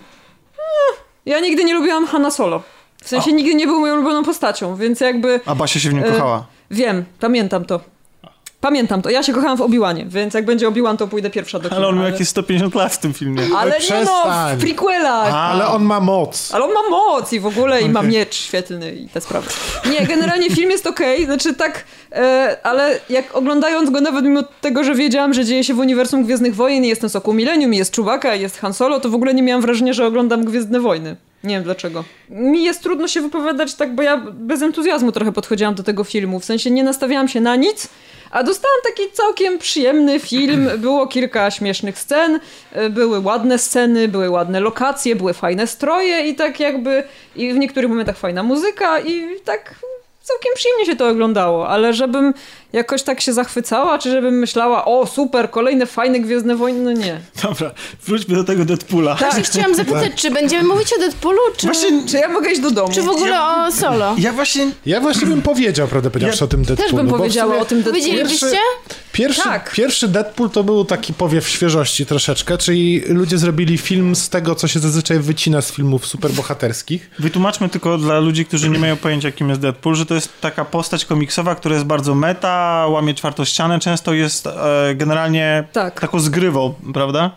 Ja 1.27 1.41
nigdy 1.41 1.65
nie 1.65 1.75
lubiłam 1.75 2.07
Hanna 2.07 2.31
Solo. 2.31 2.63
W 3.03 3.09
sensie 3.09 3.33
nigdy 3.33 3.55
nie 3.55 3.67
był 3.67 3.81
moją 3.81 3.95
ulubioną 3.95 4.25
postacią, 4.25 4.77
więc 4.77 5.01
jakby 5.01 5.41
A 5.47 5.55
Basia 5.55 5.81
się 5.81 5.91
w 5.91 5.95
nim 5.95 6.05
E, 6.05 6.07
kochała. 6.13 6.47
Wiem, 6.71 7.05
pamiętam 7.21 7.65
to. 7.65 7.81
Pamiętam 8.61 9.03
to. 9.03 9.11
Ja 9.11 9.23
się 9.23 9.33
kochałam 9.33 9.59
w 9.59 9.61
Obi-Wanie, 9.61 10.07
więc 10.09 10.35
jak 10.35 10.45
będzie 10.45 10.69
Obi-Wan, 10.69 10.97
to 10.97 11.09
pójdę 11.09 11.31
pierwsza 11.31 11.59
do 11.59 11.69
kina. 11.69 11.77
Ale 11.77 11.89
on 11.89 11.97
miał 11.97 12.05
jakieś 12.05 12.29
150 12.29 12.75
lat 12.75 12.95
w 12.95 12.99
tym 12.99 13.15
filmie. 13.15 13.43
Ale 13.57 13.71
nie 13.71 14.05
no, 14.05 14.25
w 14.57 14.61
prequelach. 14.61 15.35
A. 15.35 15.51
Ale 15.51 15.67
on 15.67 15.83
ma 15.83 16.01
moc. 16.01 16.55
Ale 16.55 16.65
on 16.65 16.71
ma 16.73 16.91
moc 16.91 17.33
i 17.33 17.41
w 17.41 17.47
ogóle 17.47 17.83
i 17.83 17.89
ma 17.89 18.03
miecz 18.03 18.35
świetlny 18.35 18.95
i 18.95 19.09
te 19.09 19.21
sprawy. 19.21 19.51
Nie, 19.91 20.07
generalnie 20.07 20.51
film 20.51 20.71
jest 20.71 20.87
okej, 20.87 21.25
znaczy 21.25 21.55
tak, 21.55 21.85
e, 22.13 22.57
ale 22.63 23.01
jak 23.11 23.37
oglądając 23.37 23.91
go 23.91 24.01
nawet 24.01 24.25
mimo 24.25 24.43
tego, 24.61 24.85
że 24.85 24.95
wiedziałam, 24.95 25.35
że 25.35 25.45
dzieje 25.45 25.65
się 25.65 25.75
w 25.75 25.79
uniwersum 25.79 26.25
Gwiezdnych 26.25 26.55
Wojen 26.55 26.85
i 26.85 26.89
jest 26.89 27.01
ten 27.01 27.11
Sokół 27.11 27.35
Millennium, 27.35 27.75
i 27.75 27.77
jest 27.77 27.97
Chewbacca, 27.97 28.35
i 28.35 28.41
jest 28.41 28.59
Han 28.59 28.75
Solo, 28.75 29.01
to 29.01 29.09
w 29.09 29.15
ogóle 29.15 29.35
nie 29.35 29.43
miałam 29.43 29.63
wrażenia, 29.63 29.93
że 29.93 30.07
oglądam 30.07 30.45
Gwiezdne 30.45 30.81
Wojny. 30.81 31.17
Nie 31.45 31.55
wiem 31.55 31.65
dlaczego. 31.65 32.05
Mi 32.29 32.65
jest 32.65 32.83
trudno 32.83 33.09
się 33.09 33.21
wypowiadać 33.21 33.75
tak, 33.75 33.95
bo 33.95 34.03
ja 34.03 34.17
bez 34.33 34.63
entuzjazmu 34.63 35.13
trochę 35.13 35.33
podchodziłam 35.33 35.75
do 35.75 35.83
tego 35.83 36.05
filmu. 36.05 36.41
W 36.41 36.45
sensie 36.45 36.71
nie 36.71 36.85
nastawiałam 36.85 37.29
się 37.29 37.41
na 37.41 37.57
nic, 37.57 37.89
a 38.31 38.43
dostałam 38.43 38.79
taki 38.85 39.13
całkiem 39.13 39.59
przyjemny 39.59 40.21
film. 40.21 40.71
Było 40.79 41.07
kilka 41.07 41.51
śmiesznych 41.51 41.99
scen, 41.99 42.41
y, 42.77 42.91
były 42.91 43.21
ładne 43.21 43.59
sceny, 43.59 44.09
były 44.09 44.31
ładne 44.31 44.61
lokacje, 44.61 45.17
były 45.17 45.35
fajne 45.35 45.67
stroje 45.67 46.29
i 46.29 46.35
tak 46.35 46.61
jakby 46.61 47.03
i 47.37 47.53
w 47.53 47.59
niektórych 47.59 47.91
momentach 47.91 48.17
fajna 48.17 48.43
muzyka 48.43 49.01
i 49.01 49.41
tak 49.45 49.75
całkiem 50.33 50.53
przyjemnie 50.55 50.87
się 50.87 50.97
to 50.97 51.09
oglądało, 51.09 51.69
ale 51.69 51.93
żebym 51.95 52.35
jakoś 52.73 53.03
tak 53.03 53.21
się 53.21 53.33
zachwycała, 53.33 53.99
czy 53.99 54.11
żebym 54.11 54.35
myślała, 54.39 54.85
o 54.85 55.07
super, 55.07 55.51
kolejne 55.51 55.87
fajne 55.87 56.21
Gwiezdne 56.21 56.57
Wojny, 56.57 56.81
no 56.81 56.93
nie. 56.93 57.21
Dobra, 57.43 57.71
wróćmy 58.07 58.35
do 58.37 58.45
tego 58.45 58.65
Deadpoola. 58.65 59.15
Właśnie 59.15 59.43
chciałam 59.43 59.75
zapytać, 59.75 60.13
czy 60.17 60.31
będziemy 60.31 60.63
mówić 60.69 60.93
o 60.93 60.99
Deadpoolu, 60.99 61.39
czy, 61.57 61.67
Właśnie, 61.67 62.03
Czy 62.09 62.17
ja 62.17 62.29
mogę 62.29 62.51
iść 62.51 62.61
do 62.61 62.71
domu? 62.71 62.93
czy 62.95 63.03
w 63.03 63.09
ogóle 63.09 63.43
o 63.45 63.73
solo? 63.73 64.15
ja 64.19 64.33
właśnie... 64.33 64.71
Ja 64.87 65.01
właśnie 65.01 65.27
bym 65.27 65.43
powiedział, 65.43 65.89
prawdę 65.89 66.11
powiedziawszy, 66.11 66.39
Ja 66.41 66.45
o 66.45 66.49
tym 66.49 66.65
Deadpoolu. 66.65 66.91
Też 66.91 66.97
bym 67.01 67.09
powiedziała 67.09 67.59
o 67.59 67.65
tym 67.65 67.83
Deadpoolu. 67.83 68.05
Powiedzielibyście? 68.05 68.59
Pierwszy, 69.13 69.43
Tak. 69.43 69.73
pierwszy 69.75 70.09
Deadpool 70.09 70.51
to 70.51 70.65
był 70.65 70.85
taki 70.85 71.15
powiew 71.15 71.49
świeżości 71.49 72.07
troszeczkę, 72.07 72.59
czyli 72.59 73.01
ludzie 73.07 73.39
zrobili 73.39 73.79
film 73.79 74.17
z 74.17 74.29
tego, 74.29 74.55
co 74.55 74.69
się 74.69 74.81
zazwyczaj 74.81 75.19
wycina 75.19 75.61
z 75.61 75.73
filmów 75.73 76.07
superbohaterskich. 76.07 77.11
Wytłumaczmy 77.19 77.69
tylko 77.69 77.99
dla 77.99 78.19
ludzi, 78.21 78.45
którzy 78.47 78.69
nie 78.69 78.79
mają 78.79 78.97
pojęcia, 78.97 79.33
kim 79.33 79.49
jest 79.49 79.61
Deadpool, 79.61 79.95
że 79.95 80.07
to 80.07 80.15
jest 80.15 80.20
taka 80.29 80.65
postać 80.65 81.05
komiksowa, 81.05 81.55
która 81.55 81.75
jest 81.75 81.87
bardzo 81.87 82.15
meta, 82.15 82.87
łamie 82.89 83.15
czwartą 83.15 83.45
ścianę, 83.45 83.79
często 83.79 84.13
jest 84.15 84.47
e, 84.47 84.51
generalnie 84.95 85.65
Tak. 85.73 86.01
taką 86.01 86.21
zgrywą, 86.21 86.75
prawda? 86.95 87.31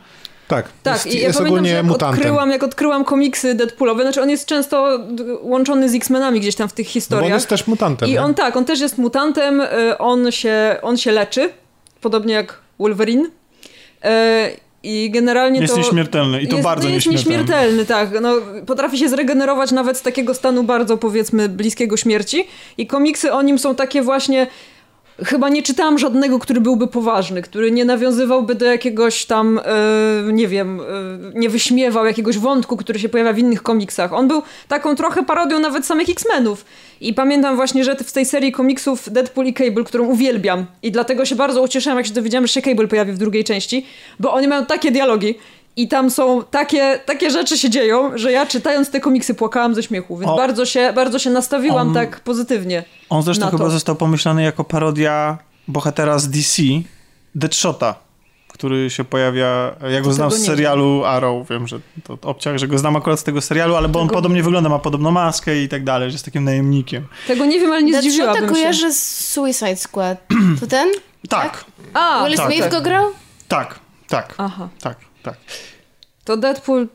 Tak, 0.47 0.65
Tak, 0.83 0.93
jest, 0.93 1.05
i 1.17 1.19
ja 1.21 1.27
jest 1.27 1.39
pamiętam, 1.39 1.65
jak 1.65 1.85
mutantem. 1.85 2.19
odkryłam, 2.19 2.51
jak 2.51 2.63
odkryłam 2.63 3.05
komiksy 3.05 3.55
Deadpoolowe, 3.55 4.03
znaczy 4.03 4.21
on 4.21 4.29
jest 4.29 4.45
często 4.45 4.99
łączony 5.41 5.89
z 5.89 5.95
X-Menami 5.95 6.39
gdzieś 6.39 6.55
tam 6.55 6.69
w 6.69 6.73
tych 6.73 6.85
No 6.85 6.89
bo 6.89 6.93
historiach. 6.93 7.25
on 7.25 7.31
jest 7.33 7.47
też 7.49 7.67
mutantem. 7.67 8.09
I 8.09 8.11
nie? 8.11 8.21
on 8.21 8.33
tak, 8.33 8.57
on 8.57 8.65
też 8.65 8.79
jest 8.79 8.97
mutantem, 8.97 9.61
y, 9.61 9.97
on 9.97 10.31
się, 10.31 10.75
on 10.81 10.97
się 10.97 11.11
leczy, 11.11 11.49
podobnie 12.01 12.33
jak 12.33 12.59
Wolverine. 12.79 13.29
I 14.83 15.09
generalnie 15.11 15.61
Jest 15.61 15.73
to... 15.73 15.79
nieśmiertelny 15.79 16.41
i 16.41 16.47
to 16.47 16.55
jest, 16.55 16.63
bardzo 16.63 16.89
jest 16.89 17.07
nieśmiertelny. 17.07 17.41
nieśmiertelny, 17.41 17.85
tak. 17.85 18.21
No, 18.21 18.35
potrafi 18.65 18.97
się 18.97 19.09
zregenerować 19.09 19.71
nawet 19.71 19.97
z 19.97 20.01
takiego 20.01 20.33
stanu 20.33 20.63
bardzo, 20.63 20.97
powiedzmy, 20.97 21.49
bliskiego 21.49 21.97
śmierci. 21.97 22.47
I 22.77 22.87
komiksy 22.87 23.33
o 23.33 23.41
nim 23.41 23.59
są 23.59 23.75
takie 23.75 24.01
właśnie... 24.01 24.47
Chyba 25.19 25.49
nie 25.49 25.63
czytałam 25.63 25.99
żadnego, 25.99 26.39
który 26.39 26.61
byłby 26.61 26.87
poważny, 26.87 27.41
który 27.41 27.71
nie 27.71 27.85
nawiązywałby 27.85 28.55
do 28.55 28.65
jakiegoś 28.65 29.25
tam, 29.25 29.59
e, 29.65 30.33
nie 30.33 30.47
wiem, 30.47 30.81
e, 30.81 30.83
nie 31.39 31.49
wyśmiewał 31.49 32.05
jakiegoś 32.05 32.37
wątku, 32.37 32.77
który 32.77 32.99
się 32.99 33.09
pojawia 33.09 33.33
w 33.33 33.37
innych 33.37 33.63
komiksach. 33.63 34.13
On 34.13 34.27
był 34.27 34.41
taką 34.67 34.95
trochę 34.95 35.23
parodią 35.23 35.59
nawet 35.59 35.85
samych 35.85 36.09
X-Menów. 36.09 36.65
I 37.01 37.13
pamiętam 37.13 37.55
właśnie, 37.55 37.83
że 37.83 37.95
w 37.95 38.11
tej 38.11 38.25
serii 38.25 38.51
komiksów 38.51 39.09
Deadpool 39.11 39.47
i 39.47 39.53
Cable, 39.53 39.83
którą 39.83 40.05
uwielbiam 40.05 40.65
i 40.83 40.91
dlatego 40.91 41.25
się 41.25 41.35
bardzo 41.35 41.61
ucieszyłam, 41.61 41.97
jak 41.97 42.07
się 42.07 42.13
dowiedziałam, 42.13 42.47
że 42.47 42.53
się 42.53 42.61
Cable 42.61 42.87
pojawi 42.87 43.11
w 43.11 43.17
drugiej 43.17 43.43
części, 43.43 43.85
bo 44.19 44.33
oni 44.33 44.47
mają 44.47 44.65
takie 44.65 44.91
dialogi 44.91 45.35
i 45.75 45.87
tam 45.87 46.09
są 46.09 46.43
takie, 46.51 46.99
takie 47.05 47.31
rzeczy 47.31 47.57
się 47.57 47.69
dzieją, 47.69 48.17
że 48.17 48.31
ja 48.31 48.45
czytając 48.45 48.89
te 48.91 48.99
komiksy 48.99 49.33
płakałam 49.33 49.75
ze 49.75 49.83
śmiechu, 49.83 50.17
więc 50.17 50.31
O. 50.31 50.35
bardzo 50.37 50.65
się, 50.65 50.93
bardzo 50.95 51.19
się 51.19 51.29
nastawiłam 51.29 51.87
On- 51.87 51.93
tak 51.93 52.19
pozytywnie. 52.19 52.83
On 53.09 53.23
zresztą 53.23 53.45
na 53.45 53.51
chyba 53.51 53.63
to. 53.63 53.69
został 53.69 53.95
pomyślany 53.95 54.43
jako 54.43 54.63
parodia 54.63 55.37
bohatera 55.67 56.19
z 56.19 56.29
DC, 56.29 56.61
Deadshota, 57.35 57.95
który 58.47 58.89
się 58.89 59.03
pojawia, 59.03 59.75
ja 59.91 60.01
go 60.01 60.07
To 60.07 60.13
znam 60.13 60.31
z 60.31 60.45
serialu 60.45 61.03
Arrow, 61.05 61.49
wiem, 61.49 61.67
że 61.67 61.79
to 62.03 62.17
obciach, 62.21 62.57
że 62.57 62.67
go 62.67 62.77
znam 62.77 62.95
akurat 62.95 63.19
z 63.19 63.23
tego 63.23 63.41
serialu, 63.41 63.75
ale 63.75 63.89
bo 63.89 63.99
on 63.99 64.07
Tego- 64.07 64.15
podobnie 64.15 64.43
wygląda, 64.43 64.69
ma 64.69 64.79
podobną 64.79 65.11
maskę 65.11 65.61
i 65.63 65.69
tak 65.69 65.83
dalej, 65.83 66.09
że 66.09 66.13
jest 66.13 66.25
takim 66.25 66.43
najemnikiem. 66.43 67.07
Tego 67.27 67.45
nie 67.45 67.59
wiem, 67.59 67.71
ale 67.71 67.83
nie 67.83 67.91
Deadshota 67.91 68.09
zdziwiłabym 68.11 68.43
się. 68.49 68.53
kojarzę 68.53 68.93
z 68.93 69.29
Suicide 69.31 69.75
Squad. 69.75 70.17
To 70.59 70.67
ten? 70.67 70.89
Tak, 71.29 71.65
A, 71.93 72.25
Will 72.27 72.37
tak, 72.37 72.45
Smith 72.47 72.61
tak. 72.63 72.71
go 72.71 72.81
grał? 72.81 73.05
tak, 73.47 73.79
tak, 74.07 74.33
Aha, 74.37 74.69
tak, 74.81 74.97
tak. 75.23 75.37
to 76.23 76.37
Deadpool 76.37 76.87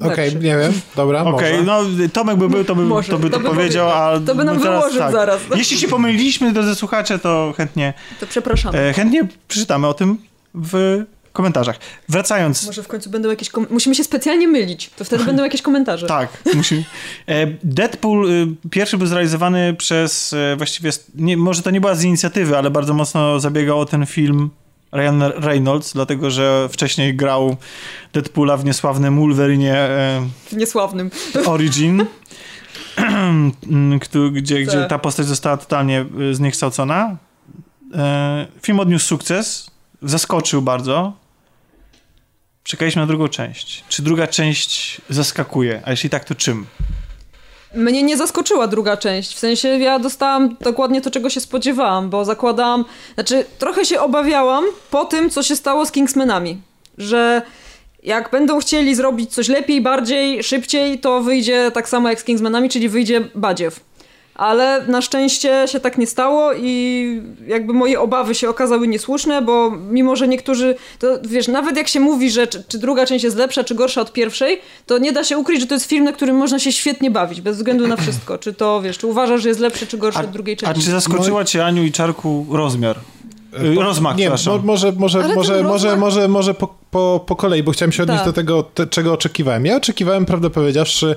Okej, 0.00 0.30
lepszy. 0.30 0.44
nie 0.48 0.56
wiem, 0.58 0.72
dobra, 0.96 1.22
Okej, 1.24 1.58
może. 1.58 1.62
no 1.64 2.08
Tomek 2.12 2.36
by 2.36 2.48
był, 2.48 2.64
to 2.64 2.74
by, 2.74 2.82
Może, 2.82 3.08
to, 3.12 3.18
by 3.18 3.30
to, 3.30 3.36
to 3.36 3.42
by 3.42 3.48
powiedział, 3.48 3.90
a 3.90 4.20
To 4.26 4.34
by 4.34 4.44
nam 4.44 4.56
no 4.56 4.62
teraz 4.62 4.92
wyłożył 4.92 5.12
zaraz. 5.12 5.40
Jeśli 5.56 5.78
się 5.78 5.88
pomyliliśmy, 5.88 6.52
drodzy 6.52 6.74
słuchacze, 6.74 7.18
to 7.18 7.54
chętnie, 7.56 7.94
To 8.20 8.26
przepraszam. 8.26 8.74
e, 8.74 8.92
chętnie 8.92 9.28
przeczytamy 9.48 9.86
o 9.86 9.94
tym 9.94 10.18
w 10.54 11.02
komentarzach. 11.32 11.76
Wracając 12.08 12.66
Może 12.66 12.82
w 12.82 12.88
końcu 12.88 13.10
będą 13.10 13.30
jakieś... 13.30 13.50
Kom- 13.50 13.66
Musimy 13.70 13.94
się 13.94 14.04
specjalnie 14.04 14.48
mylić, 14.48 14.90
to 14.96 15.04
wtedy 15.04 15.24
będą 15.24 15.42
jakieś 15.44 15.62
komentarze. 15.62 16.06
Tak, 16.06 16.28
musi. 16.54 16.84
E, 17.26 17.46
Deadpool 17.64 18.30
y, 18.30 18.46
pierwszy 18.70 18.98
był 18.98 19.06
zrealizowany 19.06 19.74
przez 19.74 20.32
e, 20.32 20.56
właściwie, 20.56 20.90
nie, 21.14 21.36
może 21.36 21.62
to 21.62 21.70
nie 21.70 21.80
była 21.80 21.94
z 21.94 22.04
inicjatywy, 22.04 22.58
ale 22.58 22.70
bardzo 22.70 22.94
mocno 22.94 23.40
zabiegał 23.40 23.80
o 23.80 23.86
ten 23.86 24.06
film 24.06 24.50
Ryan 24.92 25.22
Reynolds, 25.22 25.92
dlatego 25.92 26.30
że 26.30 26.68
wcześniej 26.72 27.16
grał 27.16 27.56
Deadpoola 28.12 28.56
w 28.56 28.64
niesławnym 28.64 29.20
Wolverine 29.20 29.76
e, 29.76 30.28
Niesławnym. 30.52 31.10
Origin, 31.46 32.06
gdzie, 34.32 34.62
gdzie 34.62 34.78
Tak. 34.78 34.88
ta 34.90 34.98
postać 34.98 35.26
została 35.26 35.56
totalnie 35.56 36.04
zniekształcona. 36.32 37.16
E, 37.94 38.46
Film 38.62 38.80
odniósł 38.80 39.06
sukces, 39.06 39.70
zaskoczył 40.02 40.62
bardzo. 40.62 41.12
Czekaliśmy 42.62 43.02
na 43.02 43.06
drugą 43.06 43.28
część. 43.28 43.84
Czy 43.88 44.02
druga 44.02 44.26
część 44.26 45.00
zaskakuje? 45.08 45.82
A 45.84 45.90
jeśli 45.90 46.10
tak, 46.10 46.24
to 46.24 46.34
czym? 46.34 46.66
Mnie 47.74 48.02
nie 48.02 48.16
zaskoczyła 48.16 48.66
druga 48.66 48.96
część. 48.96 49.34
W 49.34 49.38
sensie 49.38 49.68
ja 49.68 49.98
dostałam 49.98 50.56
dokładnie 50.60 51.00
to, 51.00 51.10
czego 51.10 51.30
się 51.30 51.40
spodziewałam, 51.40 52.10
bo 52.10 52.24
zakładałam. 52.24 52.84
Znaczy, 53.14 53.44
trochę 53.58 53.84
się 53.84 54.00
obawiałam 54.00 54.64
po 54.90 55.04
tym, 55.04 55.30
co 55.30 55.42
się 55.42 55.56
stało 55.56 55.86
z 55.86 55.92
Kingsmanami. 55.92 56.60
Że 56.98 57.42
jak 58.02 58.30
będą 58.30 58.58
chcieli 58.58 58.94
zrobić 58.94 59.34
coś 59.34 59.48
lepiej, 59.48 59.80
bardziej, 59.80 60.42
szybciej, 60.42 60.98
to 60.98 61.20
wyjdzie 61.20 61.70
tak 61.74 61.88
samo 61.88 62.08
jak 62.08 62.20
z 62.20 62.24
Kingsmanami, 62.24 62.68
czyli 62.68 62.88
wyjdzie 62.88 63.20
badziew. 63.34 63.80
Ale 64.40 64.84
na 64.88 65.02
szczęście 65.02 65.64
się 65.66 65.80
tak 65.80 65.98
nie 65.98 66.06
stało 66.06 66.52
i 66.52 67.22
jakby 67.46 67.72
moje 67.72 68.00
obawy 68.00 68.34
się 68.34 68.48
okazały 68.48 68.88
niesłuszne, 68.88 69.42
bo 69.42 69.70
mimo, 69.70 70.16
że 70.16 70.28
niektórzy, 70.28 70.74
to 70.98 71.06
wiesz, 71.24 71.48
nawet 71.48 71.76
jak 71.76 71.88
się 71.88 72.00
mówi, 72.00 72.30
że 72.30 72.46
czy, 72.46 72.64
czy 72.68 72.78
druga 72.78 73.06
część 73.06 73.24
jest 73.24 73.36
lepsza, 73.36 73.64
czy 73.64 73.74
gorsza 73.74 74.00
od 74.00 74.12
pierwszej, 74.12 74.60
to 74.86 74.98
nie 74.98 75.12
da 75.12 75.24
się 75.24 75.38
ukryć, 75.38 75.60
że 75.60 75.66
to 75.66 75.74
jest 75.74 75.86
film, 75.86 76.04
na 76.04 76.12
którym 76.12 76.36
można 76.36 76.58
się 76.58 76.72
świetnie 76.72 77.10
bawić, 77.10 77.40
bez 77.40 77.56
względu 77.56 77.86
na 77.88 77.96
wszystko. 77.96 78.38
Czy 78.38 78.52
to, 78.52 78.82
wiesz, 78.82 78.98
czy 78.98 79.06
uważasz, 79.06 79.42
że 79.42 79.48
jest 79.48 79.60
lepszy, 79.60 79.86
czy 79.86 79.98
gorszy 79.98 80.20
od 80.20 80.30
drugiej 80.30 80.56
A 80.62 80.66
części. 80.66 80.84
czy 80.84 80.90
zaskoczyła 80.90 81.44
cię 81.44 81.64
Aniu 81.64 81.84
i 81.84 81.92
Czarku 81.92 82.46
rozmiar? 82.50 82.96
Y, 83.62 83.74
Rozmach, 83.74 84.16
Nie, 84.16 84.22
przepraszam. 84.24 84.52
mo, 84.56 84.62
może, 84.62 84.92
może, 84.92 85.24
Ale 85.24 85.34
może, 85.34 85.62
może, 85.62 85.96
może, 85.96 86.28
może 86.28 86.54
po, 86.54 86.74
po, 86.90 87.24
po 87.26 87.36
kolei, 87.36 87.62
bo 87.62 87.72
chciałem 87.72 87.92
się 87.92 88.02
odnieść 88.02 88.20
Tak. 88.20 88.28
do 88.28 88.32
tego, 88.32 88.62
te, 88.62 88.86
czego 88.86 89.12
oczekiwałem. 89.12 89.66
Ja 89.66 89.76
oczekiwałem, 89.76 90.26
prawdę 90.26 90.50
powiedziawszy, 90.50 91.16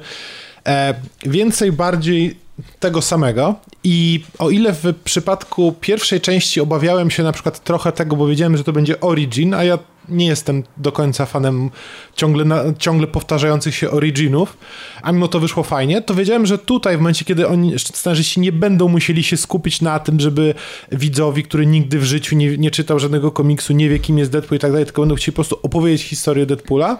e, 0.67 0.93
więcej, 1.25 1.71
bardziej 1.71 2.42
tego 2.79 3.01
samego. 3.01 3.55
I 3.83 4.23
o 4.39 4.49
ile 4.49 4.73
w 4.73 4.93
przypadku 5.03 5.75
pierwszej 5.81 6.21
części 6.21 6.61
obawiałem 6.61 7.11
się 7.11 7.23
na 7.23 7.31
przykład 7.31 7.63
trochę 7.63 7.91
tego, 7.91 8.15
bo 8.15 8.27
wiedziałem, 8.27 8.57
że 8.57 8.63
to 8.63 8.73
będzie 8.73 8.99
Origin, 8.99 9.53
a 9.53 9.63
ja 9.63 9.79
nie 10.09 10.25
jestem 10.25 10.63
do 10.77 10.91
końca 10.91 11.25
fanem 11.25 11.69
ciągle, 12.15 12.45
na, 12.45 12.63
ciągle 12.79 13.07
powtarzających 13.07 13.75
się 13.75 13.91
Originów, 13.91 14.57
a 15.01 15.11
mimo 15.11 15.27
to 15.27 15.39
wyszło 15.39 15.63
fajnie, 15.63 16.01
to 16.01 16.15
wiedziałem, 16.15 16.45
że 16.45 16.57
tutaj 16.57 16.97
w 16.97 16.99
momencie, 16.99 17.25
kiedy 17.25 17.47
oni, 17.47 17.79
scenarzyści 17.79 18.39
nie 18.39 18.51
będą 18.51 18.87
musieli 18.87 19.23
się 19.23 19.37
skupić 19.37 19.81
na 19.81 19.99
tym, 19.99 20.19
żeby 20.19 20.53
widzowi, 20.91 21.43
który 21.43 21.65
nigdy 21.65 21.99
w 21.99 22.03
życiu 22.03 22.35
nie, 22.35 22.57
nie 22.57 22.71
czytał 22.71 22.99
żadnego 22.99 23.31
komiksu, 23.31 23.73
nie 23.73 23.89
wie 23.89 23.99
kim 23.99 24.17
jest 24.17 24.31
Deadpool 24.31 24.57
i 24.57 24.59
tak 24.59 24.71
dalej, 24.71 24.85
tylko 24.85 25.01
będą 25.01 25.15
chcieli 25.15 25.33
po 25.33 25.35
prostu 25.35 25.59
opowiedzieć 25.63 26.03
historię 26.03 26.45
Deadpoola, 26.45 26.97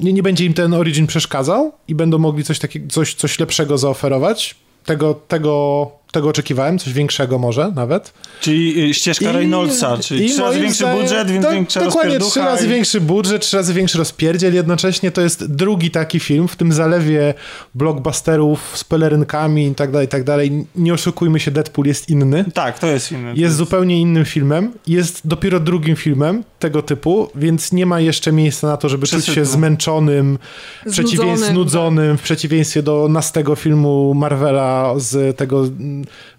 nie, 0.00 0.12
nie 0.12 0.22
będzie 0.22 0.44
im 0.44 0.54
ten 0.54 0.74
Origin 0.74 1.06
przeszkadzał 1.06 1.72
i 1.88 1.94
będą 1.94 2.18
mogli 2.18 2.44
coś, 2.44 2.58
takiego, 2.58 2.86
coś, 2.88 3.14
coś 3.14 3.38
lepszego 3.38 3.78
zaoferować. 3.78 4.56
Tego, 4.84 5.14
tego, 5.14 5.86
tego 6.12 6.28
oczekiwałem, 6.28 6.78
coś 6.78 6.92
większego 6.92 7.38
może 7.38 7.72
nawet. 7.74 8.12
Czyli 8.40 8.84
y, 8.90 8.94
ścieżka 8.94 9.32
Reynoldsa, 9.32 9.98
czyli 9.98 10.30
trzy 10.30 10.40
razy 10.42 10.60
większy 10.60 10.84
zdaniem- 10.84 11.00
budżet, 11.02 11.30
więc 11.30 11.44
do- 11.44 11.50
większa 11.52 11.80
Dokładnie, 11.80 12.18
trzy 12.18 12.40
razy 12.40 12.66
i- 12.66 12.68
większy 12.68 13.00
budżet, 13.00 13.42
trzy 13.42 13.56
razy 13.56 13.74
większy 13.74 13.98
rozpierdziel. 13.98 14.54
Jednocześnie 14.54 15.10
to 15.10 15.20
jest 15.20 15.52
drugi 15.54 15.90
taki 15.90 16.20
film 16.20 16.48
w 16.48 16.56
tym 16.56 16.72
zalewie 16.72 17.34
blockbusterów 17.74 18.72
z 18.74 18.84
pelerynkami 18.84 19.66
i 19.66 19.74
tak 19.74 19.90
dalej, 19.90 20.06
i 20.06 20.08
tak 20.08 20.24
dalej. 20.24 20.66
Nie 20.76 20.94
oszukujmy 20.94 21.40
się, 21.40 21.50
Deadpool 21.50 21.86
jest 21.86 22.08
inny. 22.08 22.44
Tak, 22.54 22.78
to 22.78 22.86
jest 22.86 23.12
inny. 23.12 23.32
Jest 23.36 23.56
zupełnie 23.56 24.00
innym 24.00 24.24
filmem. 24.24 24.72
Jest 24.86 25.20
dopiero 25.26 25.60
drugim 25.60 25.96
filmem 25.96 26.44
tego 26.58 26.82
typu, 26.82 27.28
więc 27.34 27.72
nie 27.72 27.86
ma 27.86 28.00
jeszcze 28.00 28.32
miejsca 28.32 28.66
na 28.66 28.76
to, 28.76 28.88
żeby 28.88 29.06
czuć 29.06 29.24
się 29.24 29.32
Przesytu. 29.32 29.52
zmęczonym, 29.56 30.38
przeciwieństwie 30.90 31.26
Znudzonym, 31.36 31.54
znudzonym, 31.54 32.18
w 32.18 32.22
przeciwieństwie 32.22 32.82
do 32.82 33.06
nastego 33.10 33.56
filmu 33.56 34.14
Marvela 34.14 34.94
z 34.96 35.36
tego 35.36 35.64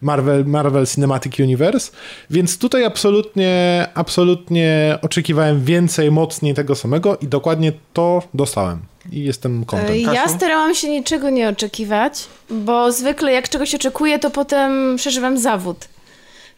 Marvel, 0.02 0.46
Marvel 0.46 0.88
Cinematic 0.88 1.40
Universe. 1.40 1.92
Więc 2.30 2.58
tutaj 2.58 2.86
absolutnie, 2.86 3.88
absolutnie 3.94 4.98
oczekiwałem 5.02 5.64
więcej, 5.66 6.12
mocniej 6.12 6.54
tego 6.54 6.76
samego 6.76 7.18
i 7.18 7.28
dokładnie 7.28 7.72
to 7.94 8.24
dostałem. 8.34 8.80
I 9.12 9.24
jestem 9.24 9.62
E, 9.62 9.66
kontent. 9.66 9.98
Ja 10.14 10.28
starałam 10.28 10.76
się 10.76 10.90
niczego 10.90 11.30
nie 11.30 11.50
oczekiwać, 11.50 12.24
bo 12.50 12.92
zwykle 12.92 13.32
jak 13.34 13.50
czegoś 13.50 13.76
oczekuję, 13.76 14.20
to 14.20 14.30
potem 14.30 14.96
przeżywam 14.98 15.38
zawód. 15.38 15.78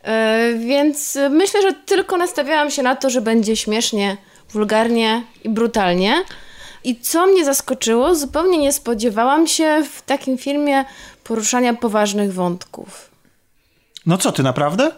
E, 0.04 0.54
Więc 0.60 1.18
myślę, 1.30 1.62
że 1.62 1.74
tylko 1.74 2.18
nastawiałam 2.18 2.72
się 2.72 2.84
na 2.84 2.96
to, 2.96 3.10
że 3.10 3.22
będzie 3.22 3.56
śmiesznie, 3.56 4.18
wulgarnie 4.50 5.24
i 5.44 5.50
brutalnie. 5.50 6.24
I 6.84 6.96
co 7.00 7.28
mnie 7.28 7.46
zaskoczyło, 7.46 8.16
zupełnie 8.16 8.58
nie 8.58 8.74
spodziewałam 8.74 9.48
się 9.48 9.84
w 9.92 10.02
takim 10.02 10.38
filmie 10.38 10.86
poruszania 11.24 11.74
poważnych 11.74 12.34
wątków. 12.34 13.10
No 14.06 14.18
co, 14.18 14.32
ty 14.32 14.44
naprawdę? 14.44 14.91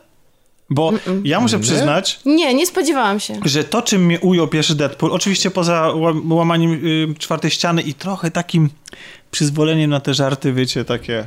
Bo 0.70 0.92
ja 1.24 1.40
muszę 1.40 1.60
przyznać, 1.60 2.20
Nie, 2.26 2.54
nie 2.54 2.68
spodziewałam 2.68 3.20
się. 3.20 3.40
że 3.46 3.64
to, 3.64 3.82
czym 3.82 4.06
mnie 4.06 4.20
ujął 4.20 4.48
pierwszy 4.48 4.76
Deadpool, 4.76 5.12
oczywiście 5.12 5.52
poza 5.52 5.82
ła- 5.94 6.34
łamaniem 6.34 6.72
y, 6.74 7.08
czwartej 7.20 7.52
ściany 7.52 7.82
i 7.82 7.94
trochę 7.94 8.32
takim 8.32 8.70
przyzwoleniem 9.36 9.90
na 9.90 10.00
te 10.00 10.14
żarty, 10.14 10.54
wiecie, 10.54 10.86
takie 10.86 11.26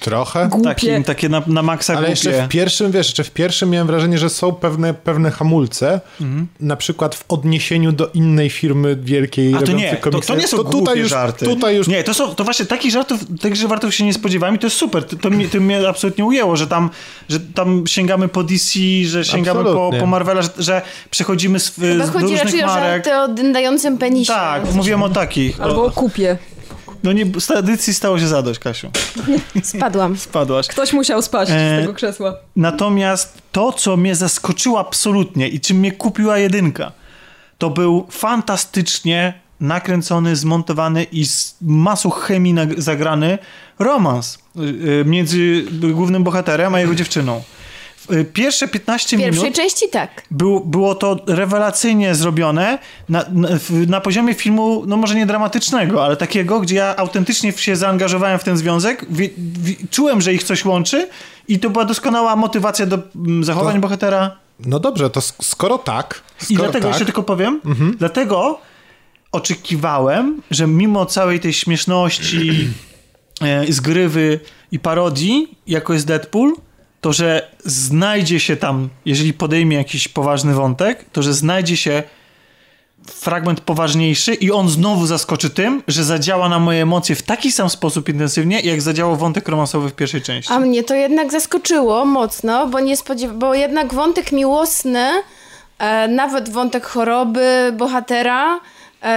Trochę. 0.00 0.48
Głupie. 0.48 0.68
Takim, 0.68 1.04
takie 1.04 1.28
na, 1.28 1.42
na 1.46 1.62
maksa 1.62 1.92
Ale 1.92 2.06
głupie. 2.06 2.10
jeszcze 2.30 2.46
w 2.46 2.48
pierwszym, 2.48 2.92
wiesz, 2.92 3.06
jeszcze 3.06 3.24
w 3.24 3.30
pierwszym 3.30 3.70
miałem 3.70 3.86
wrażenie, 3.86 4.18
że 4.18 4.30
są 4.30 4.52
pewne, 4.52 4.94
pewne 4.94 5.30
hamulce, 5.30 6.00
Mhm. 6.20 6.46
na 6.60 6.76
przykład 6.76 7.14
w 7.14 7.24
odniesieniu 7.28 7.92
do 7.92 8.08
innej 8.14 8.50
firmy 8.50 8.96
wielkiej 8.96 9.54
A 9.54 9.62
to 9.62 9.72
nie, 9.72 9.96
to, 9.96 10.20
to 10.20 10.34
nie 10.34 10.48
są 10.48 10.56
to 10.56 10.64
tutaj 10.64 10.98
już, 10.98 11.08
żarty. 11.10 11.44
Tutaj 11.46 11.76
już 11.76 11.86
Nie, 11.88 12.04
to 12.04 12.14
są, 12.14 12.34
to 12.34 12.44
właśnie 12.44 12.66
takich 12.66 12.92
żartów, 12.92 13.20
takich 13.40 13.56
żartów 13.56 13.94
się 13.94 14.04
nie 14.04 14.14
spodziewałem 14.14 14.54
i 14.56 14.58
to 14.58 14.66
jest 14.66 14.76
super. 14.76 15.04
To, 15.04 15.16
to, 15.16 15.30
mnie, 15.30 15.48
to 15.48 15.60
mnie 15.60 15.88
absolutnie 15.88 16.24
ujęło, 16.24 16.56
że 16.56 16.66
tam, 16.66 16.90
że 17.28 17.40
tam 17.40 17.86
sięgamy 17.86 18.28
po 18.28 18.42
DC, 18.44 18.78
że 19.04 19.24
sięgamy 19.24 19.62
po, 19.64 19.70
Absolutnie. 19.70 20.00
po 20.00 20.06
Marvela, 20.06 20.42
że, 20.42 20.48
że 20.58 20.82
przechodzimy 21.10 21.60
z, 21.60 21.74
Chyba 21.74 22.06
z 22.06 22.10
chodzi 22.10 22.22
różnych 22.24 22.44
raczej 22.44 22.62
o 22.62 22.66
marek. 22.66 23.04
żarty 23.04 23.16
o 23.20 23.28
dyndającym 23.28 23.98
penisie. 23.98 24.32
Tak, 24.32 24.74
mówiłem 24.74 25.02
o 25.02 25.08
takich. 25.08 25.60
Albo 25.60 25.82
O, 25.82 25.86
o 25.86 25.90
kupie. 25.90 26.38
No 27.02 27.12
nie, 27.12 27.40
z 27.40 27.46
tradycji 27.46 27.94
stało 27.94 28.18
się 28.18 28.28
zadość, 28.28 28.58
Kasiu. 28.60 28.90
Spadłam. 29.62 30.18
Spadłaś. 30.18 30.66
Ktoś 30.66 30.92
musiał 30.92 31.22
spaść 31.22 31.50
E, 31.54 31.54
z 31.54 31.80
tego 31.80 31.94
krzesła. 31.94 32.34
Natomiast 32.56 33.42
to, 33.52 33.72
co 33.72 33.96
mnie 33.96 34.14
zaskoczyło 34.14 34.80
absolutnie 34.80 35.48
i 35.48 35.60
czym 35.60 35.76
mnie 35.76 35.92
kupiła 35.92 36.38
jedynka, 36.38 36.92
to 37.58 37.70
był 37.70 38.06
fantastycznie 38.10 39.40
nakręcony, 39.60 40.36
zmontowany 40.36 41.04
i 41.04 41.26
z 41.26 41.56
masą 41.60 42.10
chemii 42.10 42.54
zagrany 42.76 43.38
romans 43.78 44.38
y, 44.56 44.60
y, 44.60 45.04
między 45.04 45.64
głównym 45.92 46.24
bohaterem 46.24 46.74
a 46.74 46.80
jego 46.80 46.94
dziewczyną. 46.94 47.42
Y, 48.12 48.24
Pierwsze 48.24 48.68
15 48.68 49.16
W 49.16 49.20
pierwszej 49.20 49.42
minut 49.42 49.56
części 49.56 49.88
tak. 49.88 50.22
był, 50.30 50.60
było 50.60 50.94
to 50.94 51.16
rewelacyjnie 51.26 52.14
zrobione 52.14 52.78
na, 53.08 53.24
na, 53.32 53.48
na 53.86 54.00
poziomie 54.00 54.34
filmu, 54.34 54.82
no 54.86 54.96
może 54.96 55.14
nie 55.14 55.26
dramatycznego, 55.26 56.04
ale 56.04 56.16
takiego, 56.16 56.60
gdzie 56.60 56.74
ja 56.76 56.96
autentycznie 56.96 57.52
się 57.52 57.76
zaangażowałem 57.76 58.38
w 58.38 58.44
ten 58.44 58.56
związek, 58.56 59.06
czułem, 59.90 60.20
że 60.20 60.34
ich 60.34 60.42
coś 60.44 60.64
łączy 60.64 61.08
i 61.48 61.58
to 61.58 61.70
była 61.70 61.84
doskonała 61.84 62.36
motywacja 62.36 62.86
do 62.86 62.98
mm, 63.16 63.44
zachowań 63.44 63.74
To- 63.74 63.80
bohatera. 63.80 64.36
No 64.66 64.80
dobrze, 64.80 65.10
to 65.10 65.20
sk- 65.20 65.44
skoro 65.44 65.78
tak. 65.78 66.22
Skoro 66.38 66.54
I 66.54 66.56
dlatego, 66.56 66.82
tak, 66.82 66.88
jeszcze 66.88 67.04
tylko 67.04 67.22
powiem, 67.22 67.60
dlatego 67.98 68.60
oczekiwałem, 69.32 70.42
że 70.50 70.66
mimo 70.66 71.06
całej 71.06 71.40
tej 71.40 71.52
śmieszności, 71.52 72.68
e, 73.42 73.72
zgrywy 73.72 74.40
i 74.72 74.78
parodii, 74.78 75.58
jako 75.66 75.92
jest 75.94 76.06
Deadpool, 76.06 76.52
to 77.06 77.12
że 77.12 77.48
znajdzie 77.64 78.40
się 78.40 78.56
tam, 78.56 78.88
jeżeli 79.04 79.32
podejmie 79.32 79.76
jakiś 79.76 80.08
poważny 80.08 80.54
wątek, 80.54 81.04
to 81.12 81.22
że 81.22 81.34
znajdzie 81.34 81.76
się 81.76 82.02
fragment 83.06 83.60
poważniejszy 83.60 84.34
i 84.34 84.52
on 84.52 84.68
znowu 84.68 85.06
zaskoczy 85.06 85.50
tym, 85.50 85.82
że 85.88 86.04
zadziała 86.04 86.48
na 86.48 86.58
moje 86.58 86.82
emocje 86.82 87.16
w 87.16 87.22
taki 87.22 87.52
sam 87.52 87.70
sposób 87.70 88.08
intensywnie, 88.08 88.60
jak 88.60 88.82
zadziałał 88.82 89.16
wątek 89.16 89.48
romansowy 89.48 89.88
w 89.88 89.92
pierwszej 89.92 90.22
części. 90.22 90.52
A 90.52 90.58
mnie 90.58 90.84
to 90.84 90.94
jednak 90.94 91.32
zaskoczyło 91.32 92.04
mocno, 92.04 92.66
bo 92.66 92.80
nie 92.80 92.96
spodziew... 92.96 93.32
bo 93.34 93.54
jednak 93.54 93.94
wątek 93.94 94.32
miłosny, 94.32 95.10
e, 95.78 96.08
nawet 96.08 96.48
wątek 96.48 96.86
choroby 96.86 97.72
bohatera, 97.76 98.60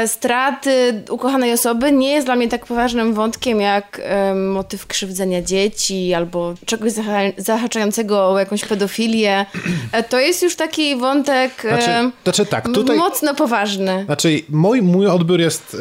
straty 0.08 1.04
ukochanej 1.10 1.54
osoby 1.54 1.92
nie 1.92 2.12
jest 2.12 2.28
dla 2.28 2.36
mnie 2.36 2.48
tak 2.48 2.66
poważnym 2.66 3.14
wątkiem 3.14 3.62
jak 3.62 4.02
e, 4.04 4.36
motyw 4.36 4.88
krzywdzenia 4.88 5.42
dzieci 5.42 6.14
albo 6.14 6.54
czegoś 6.66 6.92
zaha- 6.92 7.34
zahaczającego 7.38 8.30
o 8.30 8.40
jakąś 8.40 8.66
pedofilię. 8.66 9.46
E, 9.92 10.04
to 10.04 10.20
jest 10.20 10.44
już 10.44 10.56
taki 10.56 10.96
wątek 10.96 11.66
e, 11.66 11.70
Znaczy, 11.70 12.12
znaczy 12.24 12.46
tak, 12.46 12.66
tutaj... 12.74 12.98
mocno 12.98 13.36
poważny. 13.36 14.04
Znaczy, 14.06 14.42
mój, 14.50 14.82
mój 14.82 15.08
odbiór 15.08 15.40
jest 15.40 15.78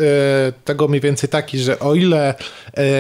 e, 0.49 0.53
tego 0.65 0.89
mniej 0.89 1.01
więcej 1.01 1.29
taki, 1.29 1.59
że 1.59 1.79
o 1.79 1.95
ile 1.95 2.29
e, 2.29 2.35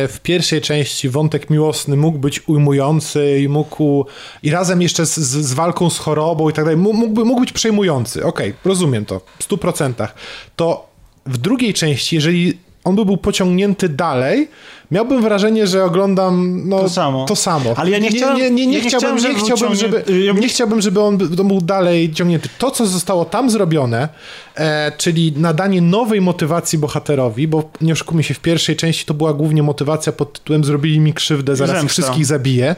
w 0.08 0.20
pierwszej 0.22 0.60
części 0.60 1.08
wątek 1.08 1.50
miłosny 1.50 1.96
mógł 1.96 2.18
być 2.18 2.48
ujmujący 2.48 3.40
i 3.40 3.48
mógł 3.48 4.06
i 4.42 4.50
razem 4.50 4.82
jeszcze 4.82 5.06
z, 5.06 5.16
z, 5.16 5.46
z 5.46 5.52
walką 5.52 5.90
z 5.90 5.98
chorobą 5.98 6.48
i 6.48 6.52
tak 6.52 6.64
dalej, 6.64 6.76
mógł, 6.76 7.24
mógł, 7.24 7.40
być 7.40 7.52
przejmujący. 7.52 8.24
Okej, 8.24 8.54
rozumiem 8.64 9.04
to 9.04 9.20
w 9.38 9.48
100%. 9.48 10.08
To 10.56 10.88
w 11.28 11.38
drugiej 11.38 11.74
części, 11.74 12.16
jeżeli 12.16 12.58
on 12.84 12.96
by 12.96 13.04
był 13.04 13.16
pociągnięty 13.16 13.88
dalej, 13.88 14.48
miałbym 14.90 15.22
wrażenie, 15.22 15.66
że 15.66 15.84
oglądam 15.84 16.62
no, 16.68 16.78
To 16.80 16.88
samo. 16.88 17.24
To 17.24 17.36
samo. 17.36 17.74
Ale 17.76 17.90
ja 17.90 17.98
nie 17.98 18.08
chciałem- 18.08 18.36
nie, 18.36 18.50
nie, 18.50 18.66
nie, 18.66 18.72
nie 18.72 18.80
chciałbym, 18.80 19.14
nie 19.14 19.20
żeby 19.20 19.34
chciałbym, 19.34 19.74
żeby, 19.74 19.96
ciągnięty. 19.96 20.24
Ja 20.24 20.32
nie 20.32 20.48
chciałbym, 20.48 20.80
żeby 20.80 21.00
on 21.00 21.18
to 21.36 21.44
był 21.44 21.60
dalej 21.60 22.12
ciągnięty. 22.12 22.48
To, 22.58 22.70
co 22.70 22.86
zostało 22.86 23.24
tam 23.24 23.50
zrobione, 23.50 24.08
e, 24.56 24.92
czyli 24.98 25.32
nadanie 25.36 25.80
nowej 25.82 26.20
motywacji 26.20 26.78
bohaterowi, 26.78 27.48
bo 27.48 27.70
nie 27.80 27.92
oszukujmy 27.92 28.22
się, 28.22 28.34
w 28.34 28.40
pierwszej 28.40 28.76
części 28.76 29.04
to 29.04 29.14
była 29.14 29.34
głównie 29.34 29.62
motywacja 29.62 30.12
pod 30.12 30.32
tytułem 30.32 30.64
zrobili 30.64 31.00
mi 31.00 31.12
krzywdę, 31.12 31.56
zaraz 31.56 31.74
ich 31.74 31.80
Zemsta. 31.80 32.02
wszystkich 32.02 32.26
zabiję, 32.26 32.76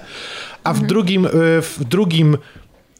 a 0.65 0.73
w 0.73 0.81
drugim, 0.81 1.27
e, 1.27 1.31
w 1.63 1.77
drugim 1.89 2.39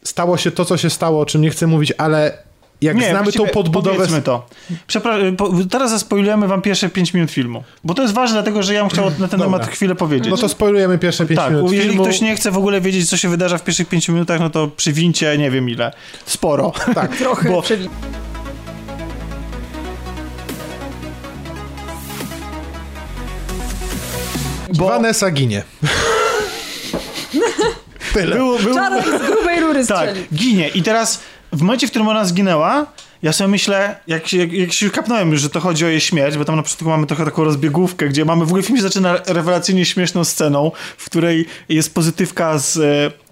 stało 0.03 0.37
się 0.37 0.51
to, 0.51 0.65
co 0.65 0.77
się 0.77 0.89
stało, 0.89 1.21
o 1.21 1.25
czym 1.25 1.41
nie 1.41 1.49
chcę 1.49 1.67
mówić, 1.67 1.93
ale 1.97 2.37
jak 2.81 3.03
znamy 3.03 3.31
tą 3.31 3.47
podbudowę... 3.47 4.21
To. 4.21 4.45
Przepra- 4.87 5.35
po, 5.35 5.49
teraz 5.69 5.91
zaspoilujemy 5.91 6.47
wam 6.47 6.61
pierwsze 6.61 6.89
5 6.89 7.13
minut 7.13 7.31
filmu. 7.31 7.63
Bo 7.83 7.93
to 7.93 8.01
jest 8.01 8.13
ważne, 8.13 8.33
dlatego 8.33 8.63
że 8.63 8.73
ja 8.73 8.81
bym 8.81 8.89
chciał 8.89 9.05
na 9.05 9.11
ten 9.11 9.19
Dobra. 9.29 9.37
temat 9.45 9.67
chwilę 9.67 9.95
powiedzieć. 9.95 10.29
No 10.31 10.37
to 10.37 10.49
spoilujemy 10.49 10.97
pierwsze 10.97 11.25
5 11.25 11.39
tak, 11.39 11.51
minut 11.53 11.71
jeżeli 11.71 11.89
filmu. 11.89 12.03
ktoś 12.03 12.21
nie 12.21 12.35
chce 12.35 12.51
w 12.51 12.57
ogóle 12.57 12.81
wiedzieć, 12.81 13.09
co 13.09 13.17
się 13.17 13.29
wydarza 13.29 13.57
w 13.57 13.63
pierwszych 13.63 13.89
5 13.89 14.09
minutach, 14.09 14.39
no 14.39 14.49
to 14.49 14.67
przywincie 14.67 15.37
nie 15.37 15.51
wiem 15.51 15.69
ile. 15.69 15.93
Sporo. 16.25 16.71
Tak, 16.95 17.15
Trochę 17.17 17.49
Bo- 17.49 17.61
przewi- 17.61 17.89
Bo 24.77 24.85
Vanessa 24.87 25.31
ginie. 25.31 25.63
Tyle. 28.13 28.35
było, 28.35 28.59
było, 28.59 28.75
Czarek 28.75 29.05
z 29.05 29.25
grubej 29.27 29.59
rury 29.59 29.85
tak, 29.85 30.09
strzeli. 30.09 30.25
ginie. 30.33 30.67
I 30.69 30.83
teraz 30.83 31.21
w 31.51 31.61
momencie, 31.61 31.87
w 31.87 31.89
którym 31.89 32.07
ona 32.07 32.25
zginęła, 32.25 32.85
ja 33.23 33.33
sobie 33.33 33.47
myślę, 33.47 33.95
jak, 34.07 34.27
się- 34.27 34.37
jak, 34.37 34.53
jak 34.53 34.73
się 34.73 34.89
kapnąłem 34.89 35.31
już, 35.31 35.41
że 35.41 35.49
to 35.49 35.59
chodzi 35.59 35.85
o 35.85 35.87
jej 35.87 36.01
śmierć, 36.01 36.37
bo 36.37 36.45
tam 36.45 36.55
na 36.55 36.63
początku 36.63 36.89
mamy 36.89 37.07
trochę 37.07 37.25
taką 37.25 37.43
rozbiegówkę, 37.43 38.09
gdzie 38.09 38.25
mamy, 38.25 38.45
w 38.45 38.47
ogóle 38.47 38.63
film 38.63 38.77
się 38.77 38.83
zaczyna 38.83 39.17
rewelacyjnie 39.27 39.85
śmieszną 39.85 40.23
sceną, 40.23 40.71
w 40.97 41.05
której 41.05 41.45
jest 41.69 41.93
pozytywka 41.93 42.57
z... 42.57 42.77
e, 42.77 43.31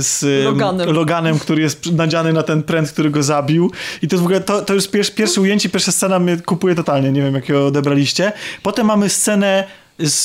z 0.00 0.22
e, 0.24 0.44
Loganem. 0.44 0.90
Loganem, 0.90 1.38
który 1.38 1.62
jest 1.62 1.92
nadziany 1.92 2.32
na 2.32 2.42
ten 2.42 2.62
pręt, 2.62 2.92
który 2.92 3.10
go 3.10 3.22
zabił. 3.22 3.70
I 4.02 4.08
to 4.08 4.18
w 4.18 4.22
ogóle, 4.22 4.40
to, 4.40 4.62
to 4.62 4.74
już 4.74 4.88
pierwsze, 4.88 5.12
pierwsze 5.12 5.40
ujęcie, 5.40 5.68
pierwsza 5.68 5.92
scena 5.92 6.18
mnie 6.18 6.36
kupuje 6.36 6.74
totalnie, 6.74 7.12
nie 7.12 7.22
wiem 7.22 7.34
jak 7.34 7.48
ją 7.48 7.66
odebraliście. 7.66 8.32
Potem 8.62 8.86
mamy 8.86 9.08
scenę 9.08 9.64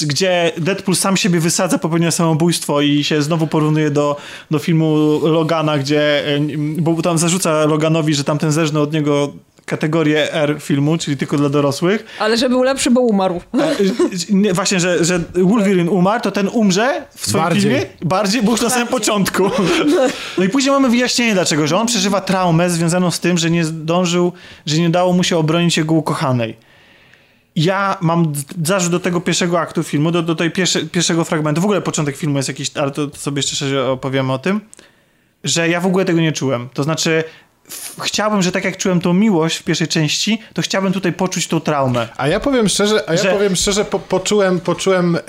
gdzie 0.08 0.52
Deadpool 0.58 0.96
sam 0.96 1.18
siebie 1.18 1.40
wysadza, 1.40 1.78
popełnia 1.78 2.12
samobójstwo 2.12 2.82
i 2.82 3.04
się 3.04 3.22
znowu 3.22 3.48
porównuje 3.48 3.92
do, 3.92 4.18
do 4.52 4.60
filmu 4.60 5.20
Logana, 5.24 5.78
gdzie, 5.78 6.28
e, 6.36 6.40
bo 6.78 7.02
tam 7.02 7.18
zarzuca 7.18 7.66
Loganowi, 7.66 8.14
że 8.14 8.24
tamten 8.24 8.52
zerżnął 8.52 8.84
od 8.84 8.94
niego 8.94 9.34
kategorię 9.66 10.34
R 10.34 10.56
filmu, 10.60 10.98
czyli 10.98 11.18
tylko 11.18 11.38
dla 11.38 11.50
dorosłych. 11.50 12.06
Ale 12.20 12.38
że 12.38 12.50
był 12.50 12.64
lepszy, 12.64 12.92
bo 12.92 13.02
umarł. 13.02 13.42
E, 13.54 13.76
nie, 14.30 14.54
właśnie, 14.54 14.80
że, 14.80 15.06
że 15.06 15.20
Wolverine 15.34 15.90
umarł, 15.92 16.22
to 16.22 16.32
ten 16.32 16.48
umrze 16.48 17.06
w 17.16 17.28
swoim 17.28 17.44
Bardziej. 17.44 17.62
filmie 17.62 17.86
bardziej, 18.02 18.44
bo 18.44 18.52
już 18.52 18.62
na 18.62 18.70
samym 18.70 18.88
początku. 18.88 19.44
No 20.38 20.44
i 20.44 20.50
później 20.50 20.72
mamy 20.72 20.90
wyjaśnienie 20.90 21.34
dlaczego, 21.34 21.68
że 21.68 21.78
on 21.78 21.88
przeżywa 21.88 22.22
traumę 22.22 22.70
związaną 22.70 23.12
z 23.12 23.20
tym, 23.20 23.38
że 23.38 23.52
nie 23.52 23.66
zdążył, 23.66 24.32
że 24.66 24.78
nie 24.78 24.90
dało 24.90 25.14
mu 25.14 25.24
się 25.24 25.38
obronić 25.38 25.78
jego 25.78 25.94
ukochanej. 25.94 26.58
Ja 27.56 27.98
mam 28.02 28.34
zarzut 28.64 28.92
do 28.92 29.00
tego 29.00 29.22
pierwszego 29.22 29.60
aktu 29.60 29.84
filmu, 29.84 30.12
do, 30.12 30.22
do 30.22 30.36
tej 30.36 30.52
pierwsze, 30.52 30.86
pierwszego 30.86 31.24
fragmentu. 31.24 31.62
W 31.62 31.64
ogóle 31.64 31.82
początek 31.82 32.18
filmu 32.18 32.38
jest 32.38 32.50
jakiś, 32.50 32.78
ale 32.78 32.92
to, 32.92 33.08
to 33.08 33.18
sobie 33.18 33.40
jeszcze 33.40 33.56
szerzej 33.56 33.80
opowiemy 33.80 34.34
o 34.34 34.38
tym, 34.40 34.62
że 35.44 35.70
ja 35.70 35.82
w 35.82 35.86
ogóle 35.86 36.06
tego 36.06 36.20
nie 36.22 36.32
czułem. 36.32 36.70
To 36.74 36.84
znaczy, 36.84 37.24
chciałbym, 38.02 38.42
że 38.42 38.52
tak 38.52 38.64
jak 38.64 38.78
czułem 38.78 39.02
tą 39.02 39.14
miłość 39.14 39.58
w 39.58 39.64
pierwszej 39.64 39.88
części, 39.88 40.42
to 40.54 40.62
chciałbym 40.62 40.94
tutaj 40.94 41.14
poczuć 41.14 41.48
tą 41.48 41.60
traumę. 41.60 42.08
A 42.18 42.28
ja 42.28 42.40
powiem 42.40 42.70
szczerze, 42.70 43.10
a 43.10 43.14
ja 43.14 43.24
Że- 43.24 43.32
powiem 43.34 43.56
szczerze, 43.56 43.86
po, 43.86 44.00
poczułem, 44.00 44.60
poczułem 44.60 45.16
e, 45.16 45.20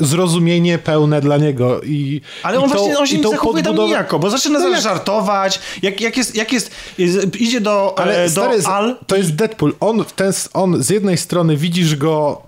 zrozumienie 0.00 0.78
pełne 0.78 1.20
dla 1.20 1.36
niego 1.36 1.80
i 1.82 2.20
Ale 2.42 2.56
i 2.56 2.58
on 2.60 2.70
tą- 2.70 2.76
właśnie 2.76 2.98
on 2.98 3.06
się 3.06 3.16
i 3.16 3.18
nie 3.20 3.28
zachowuje 3.28 3.64
tam 3.64 3.74
podbudowę- 3.74 3.86
nijako, 3.86 4.18
bo 4.18 4.30
zaczyna 4.30 4.58
No 4.58 4.68
jak? 4.68 4.82
żartować, 4.82 5.60
jak, 5.82 6.00
jak, 6.00 6.16
jest, 6.16 6.34
jak 6.36 6.52
jest, 6.52 6.70
jest, 6.98 7.36
idzie 7.40 7.60
do, 7.60 7.94
Ale 7.98 8.22
e, 8.24 8.30
do 8.30 8.30
stary, 8.42 8.62
Al, 8.66 8.96
to 9.06 9.16
jest 9.16 9.34
Deadpool. 9.34 9.74
On, 9.80 10.04
ten, 10.16 10.32
on 10.54 10.82
z 10.82 10.90
jednej 10.90 11.16
strony 11.18 11.56
widzisz 11.56 11.96
go 11.96 12.42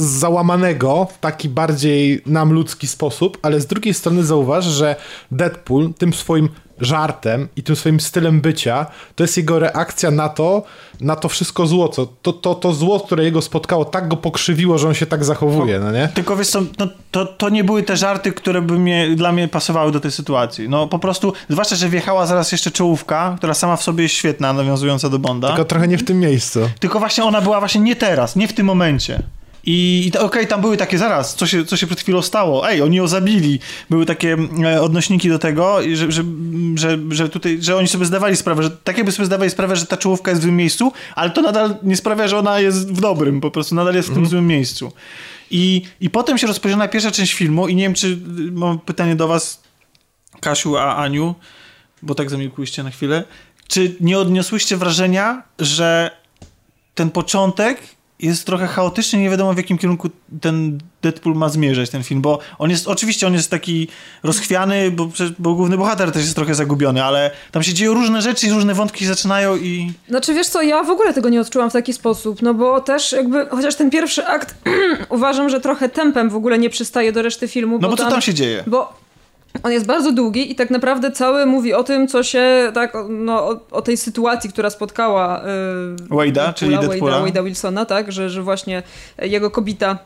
załamanego 0.00 1.08
w 1.14 1.18
taki 1.18 1.48
bardziej 1.48 2.22
nam 2.26 2.52
ludzki 2.52 2.86
sposób, 2.86 3.38
ale 3.42 3.60
z 3.60 3.66
drugiej 3.66 3.94
strony 3.94 4.24
zauważ, 4.24 4.64
że 4.64 4.96
Deadpool 5.30 5.92
tym 5.98 6.12
swoim 6.12 6.48
żartem 6.80 7.48
i 7.56 7.62
tym 7.62 7.76
swoim 7.76 8.00
stylem 8.00 8.40
bycia, 8.40 8.86
to 9.14 9.24
jest 9.24 9.36
jego 9.36 9.58
reakcja 9.58 10.10
na 10.10 10.28
to, 10.28 10.62
na 11.00 11.16
to 11.16 11.28
wszystko 11.28 11.66
zło, 11.66 11.88
co, 11.88 12.06
to, 12.22 12.32
to, 12.32 12.54
to 12.54 12.72
zło, 12.72 13.00
które 13.00 13.24
jego 13.24 13.42
spotkało, 13.42 13.84
tak 13.84 14.08
go 14.08 14.16
pokrzywiło, 14.16 14.78
że 14.78 14.88
on 14.88 14.94
się 14.94 15.06
tak 15.06 15.24
zachowuje, 15.24 15.80
no 15.80 15.92
nie? 15.92 16.08
Tylko 16.14 16.36
wiesz 16.36 16.48
co, 16.48 16.60
no, 16.78 16.88
to, 17.10 17.26
to 17.26 17.48
nie 17.48 17.64
były 17.64 17.82
te 17.82 17.96
żarty, 17.96 18.32
które 18.32 18.62
by 18.62 18.78
mnie, 18.78 19.08
dla 19.16 19.32
mnie 19.32 19.48
pasowały 19.48 19.92
do 19.92 20.00
tej 20.00 20.10
sytuacji. 20.10 20.68
No 20.68 20.88
po 20.88 20.98
prostu, 20.98 21.32
zwłaszcza, 21.48 21.76
że 21.76 21.88
wjechała 21.88 22.26
zaraz 22.26 22.52
jeszcze 22.52 22.70
czołówka, 22.70 23.34
która 23.38 23.54
sama 23.54 23.76
w 23.76 23.82
sobie 23.82 24.02
jest 24.02 24.14
świetna, 24.14 24.52
nawiązująca 24.52 25.08
do 25.08 25.18
Bonda. 25.18 25.48
Tylko 25.48 25.56
Tylko, 25.56 25.68
trochę 25.68 25.88
nie 25.88 25.98
w 25.98 26.04
tym 26.04 26.20
miejscu. 26.20 26.60
właśnie 26.98 27.24
ona 27.24 27.40
była 27.40 27.58
właśnie 27.58 27.80
nie 27.80 27.96
teraz, 27.96 28.36
nie 28.36 28.48
w 28.48 28.52
tym 28.52 28.66
momencie. 28.66 29.22
I, 29.66 30.10
i 30.14 30.18
okej, 30.18 30.46
tam 30.46 30.60
były 30.60 30.76
takie, 30.76 30.98
zaraz, 30.98 31.34
co 31.34 31.46
się, 31.46 31.64
co 31.64 31.76
się 31.76 31.86
przed 31.86 32.00
chwilą 32.00 32.22
stało? 32.22 32.70
Ej, 32.70 32.82
oni 32.82 32.96
ją 32.96 33.08
zabili. 33.08 33.58
Były 33.90 34.06
takie 34.06 34.36
e, 34.64 34.82
odnośniki 34.82 35.28
do 35.28 35.38
tego, 35.38 35.78
że, 35.94 36.12
że, 36.12 36.24
że, 36.74 36.98
że 37.10 37.28
tutaj, 37.28 37.58
że 37.62 37.76
oni 37.76 37.88
sobie 37.88 38.04
zdawali 38.04 38.36
sprawę, 38.36 38.62
że 38.62 38.70
tak 38.70 38.96
jakby 38.96 39.12
sobie 39.12 39.26
zdawali 39.26 39.50
sprawę, 39.50 39.76
że 39.76 39.86
ta 39.86 39.96
czołówka 39.96 40.30
jest 40.30 40.42
w 40.42 40.44
złym 40.44 40.56
miejscu, 40.56 40.92
ale 41.14 41.30
to 41.30 41.42
nadal 41.42 41.76
nie 41.82 41.96
sprawia, 41.96 42.28
że 42.28 42.38
ona 42.38 42.60
jest 42.60 42.92
w 42.92 43.00
dobrym, 43.00 43.40
po 43.40 43.50
prostu 43.50 43.74
nadal 43.74 43.94
jest 43.94 44.08
w 44.08 44.14
tym 44.14 44.26
złym 44.26 44.46
miejscu. 44.46 44.92
I, 45.50 45.82
I 46.00 46.10
potem 46.10 46.38
się 46.38 46.46
rozpoczyna 46.46 46.88
pierwsza 46.88 47.10
część 47.10 47.32
filmu 47.32 47.68
i 47.68 47.74
nie 47.74 47.82
wiem, 47.82 47.94
czy 47.94 48.06
y, 48.08 48.18
mam 48.52 48.78
pytanie 48.78 49.16
do 49.16 49.28
was, 49.28 49.62
Kasiu, 50.40 50.76
a 50.76 50.96
Aniu, 50.96 51.34
bo 52.02 52.14
tak 52.14 52.30
zamilkłyście 52.30 52.82
na 52.82 52.90
chwilę. 52.90 53.24
Czy 53.68 53.96
nie 54.00 54.18
odniosłyście 54.18 54.76
wrażenia, 54.76 55.42
że 55.58 56.10
ten 56.94 57.10
początek 57.10 57.78
jest 58.20 58.46
trochę 58.46 58.66
chaotyczny, 58.66 59.18
nie 59.18 59.30
wiadomo 59.30 59.54
w 59.54 59.56
jakim 59.56 59.78
kierunku 59.78 60.10
ten 60.40 60.78
Deadpool 61.02 61.36
ma 61.36 61.48
zmierzać, 61.48 61.90
ten 61.90 62.02
film, 62.02 62.20
bo 62.20 62.38
on 62.58 62.70
jest, 62.70 62.88
oczywiście 62.88 63.26
on 63.26 63.34
jest 63.34 63.50
taki 63.50 63.88
rozchwiany, 64.22 64.90
bo, 64.90 65.08
bo 65.38 65.54
główny 65.54 65.76
bohater 65.76 66.12
też 66.12 66.22
jest 66.22 66.34
trochę 66.34 66.54
zagubiony, 66.54 67.04
ale 67.04 67.30
tam 67.52 67.62
się 67.62 67.74
dzieją 67.74 67.94
różne 67.94 68.22
rzeczy 68.22 68.46
i 68.46 68.50
różne 68.50 68.74
wątki 68.74 69.06
zaczynają 69.06 69.56
i... 69.56 69.92
Znaczy 70.08 70.34
wiesz 70.34 70.46
co, 70.46 70.62
ja 70.62 70.82
w 70.82 70.90
ogóle 70.90 71.14
tego 71.14 71.28
nie 71.28 71.40
odczułam 71.40 71.70
w 71.70 71.72
taki 71.72 71.92
sposób, 71.92 72.42
no 72.42 72.54
bo 72.54 72.80
też 72.80 73.12
jakby, 73.12 73.46
chociaż 73.46 73.74
ten 73.74 73.90
pierwszy 73.90 74.26
akt 74.26 74.54
uważam, 75.08 75.48
że 75.48 75.60
trochę 75.60 75.88
tempem 75.88 76.30
w 76.30 76.36
ogóle 76.36 76.58
nie 76.58 76.70
przystaje 76.70 77.12
do 77.12 77.22
reszty 77.22 77.48
filmu. 77.48 77.78
No 77.82 77.88
bo 77.88 77.96
co 77.96 78.10
tam 78.10 78.22
się 78.22 78.34
dzieje? 78.34 78.64
Bo 78.66 79.05
on 79.62 79.72
jest 79.72 79.86
bardzo 79.86 80.12
długi 80.12 80.52
i 80.52 80.54
tak 80.54 80.70
naprawdę 80.70 81.10
cały 81.10 81.46
mówi 81.46 81.74
o 81.74 81.84
tym, 81.84 82.08
co 82.08 82.22
się, 82.22 82.70
tak, 82.74 82.92
no, 83.08 83.48
o, 83.48 83.60
o 83.70 83.82
tej 83.82 83.96
sytuacji, 83.96 84.50
która 84.50 84.70
spotkała 84.70 85.40
y, 85.40 85.44
Wade'a, 86.10 86.54
czyli 86.54 86.78
Deadpoola. 86.78 87.20
Wade'a, 87.20 87.32
Wade'a 87.32 87.44
Wilsona, 87.44 87.84
tak, 87.84 88.12
że, 88.12 88.30
że 88.30 88.42
właśnie 88.42 88.82
jego 89.22 89.50
kobita 89.50 89.98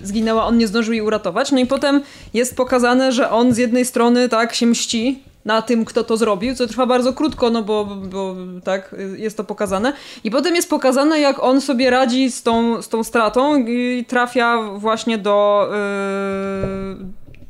y, 0.00 0.06
zginęła, 0.06 0.44
on 0.44 0.58
nie 0.58 0.66
zdążył 0.66 0.94
jej 0.94 1.02
uratować. 1.02 1.52
No 1.52 1.58
i 1.58 1.66
potem 1.66 2.00
jest 2.34 2.56
pokazane, 2.56 3.12
że 3.12 3.30
on 3.30 3.52
z 3.52 3.58
jednej 3.58 3.84
strony, 3.84 4.28
tak, 4.28 4.54
się 4.54 4.66
mści 4.66 5.22
na 5.44 5.62
tym, 5.62 5.84
kto 5.84 6.04
to 6.04 6.16
zrobił, 6.16 6.54
co 6.54 6.66
trwa 6.66 6.86
bardzo 6.86 7.12
krótko, 7.12 7.50
no 7.50 7.62
bo, 7.62 7.84
bo 7.84 8.36
tak, 8.64 8.92
y, 8.92 9.18
jest 9.18 9.36
to 9.36 9.44
pokazane. 9.44 9.92
I 10.24 10.30
potem 10.30 10.54
jest 10.54 10.70
pokazane, 10.70 11.20
jak 11.20 11.42
on 11.42 11.60
sobie 11.60 11.90
radzi 11.90 12.30
z 12.30 12.42
tą, 12.42 12.82
z 12.82 12.88
tą 12.88 13.04
stratą 13.04 13.56
i 13.66 14.04
trafia 14.08 14.62
właśnie 14.62 15.18
do, 15.18 15.68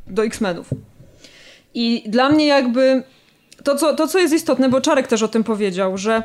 y, 0.07 0.13
do 0.13 0.23
X-Menów. 0.23 0.67
I 1.73 2.03
dla 2.07 2.29
mnie 2.29 2.45
jakby 2.47 3.03
to 3.63 3.75
co, 3.75 3.93
to, 3.93 4.07
co 4.07 4.19
jest 4.19 4.33
istotne, 4.33 4.69
bo 4.69 4.81
Czarek 4.81 5.07
też 5.07 5.23
o 5.23 5.27
tym 5.27 5.43
powiedział, 5.43 5.97
że 5.97 6.23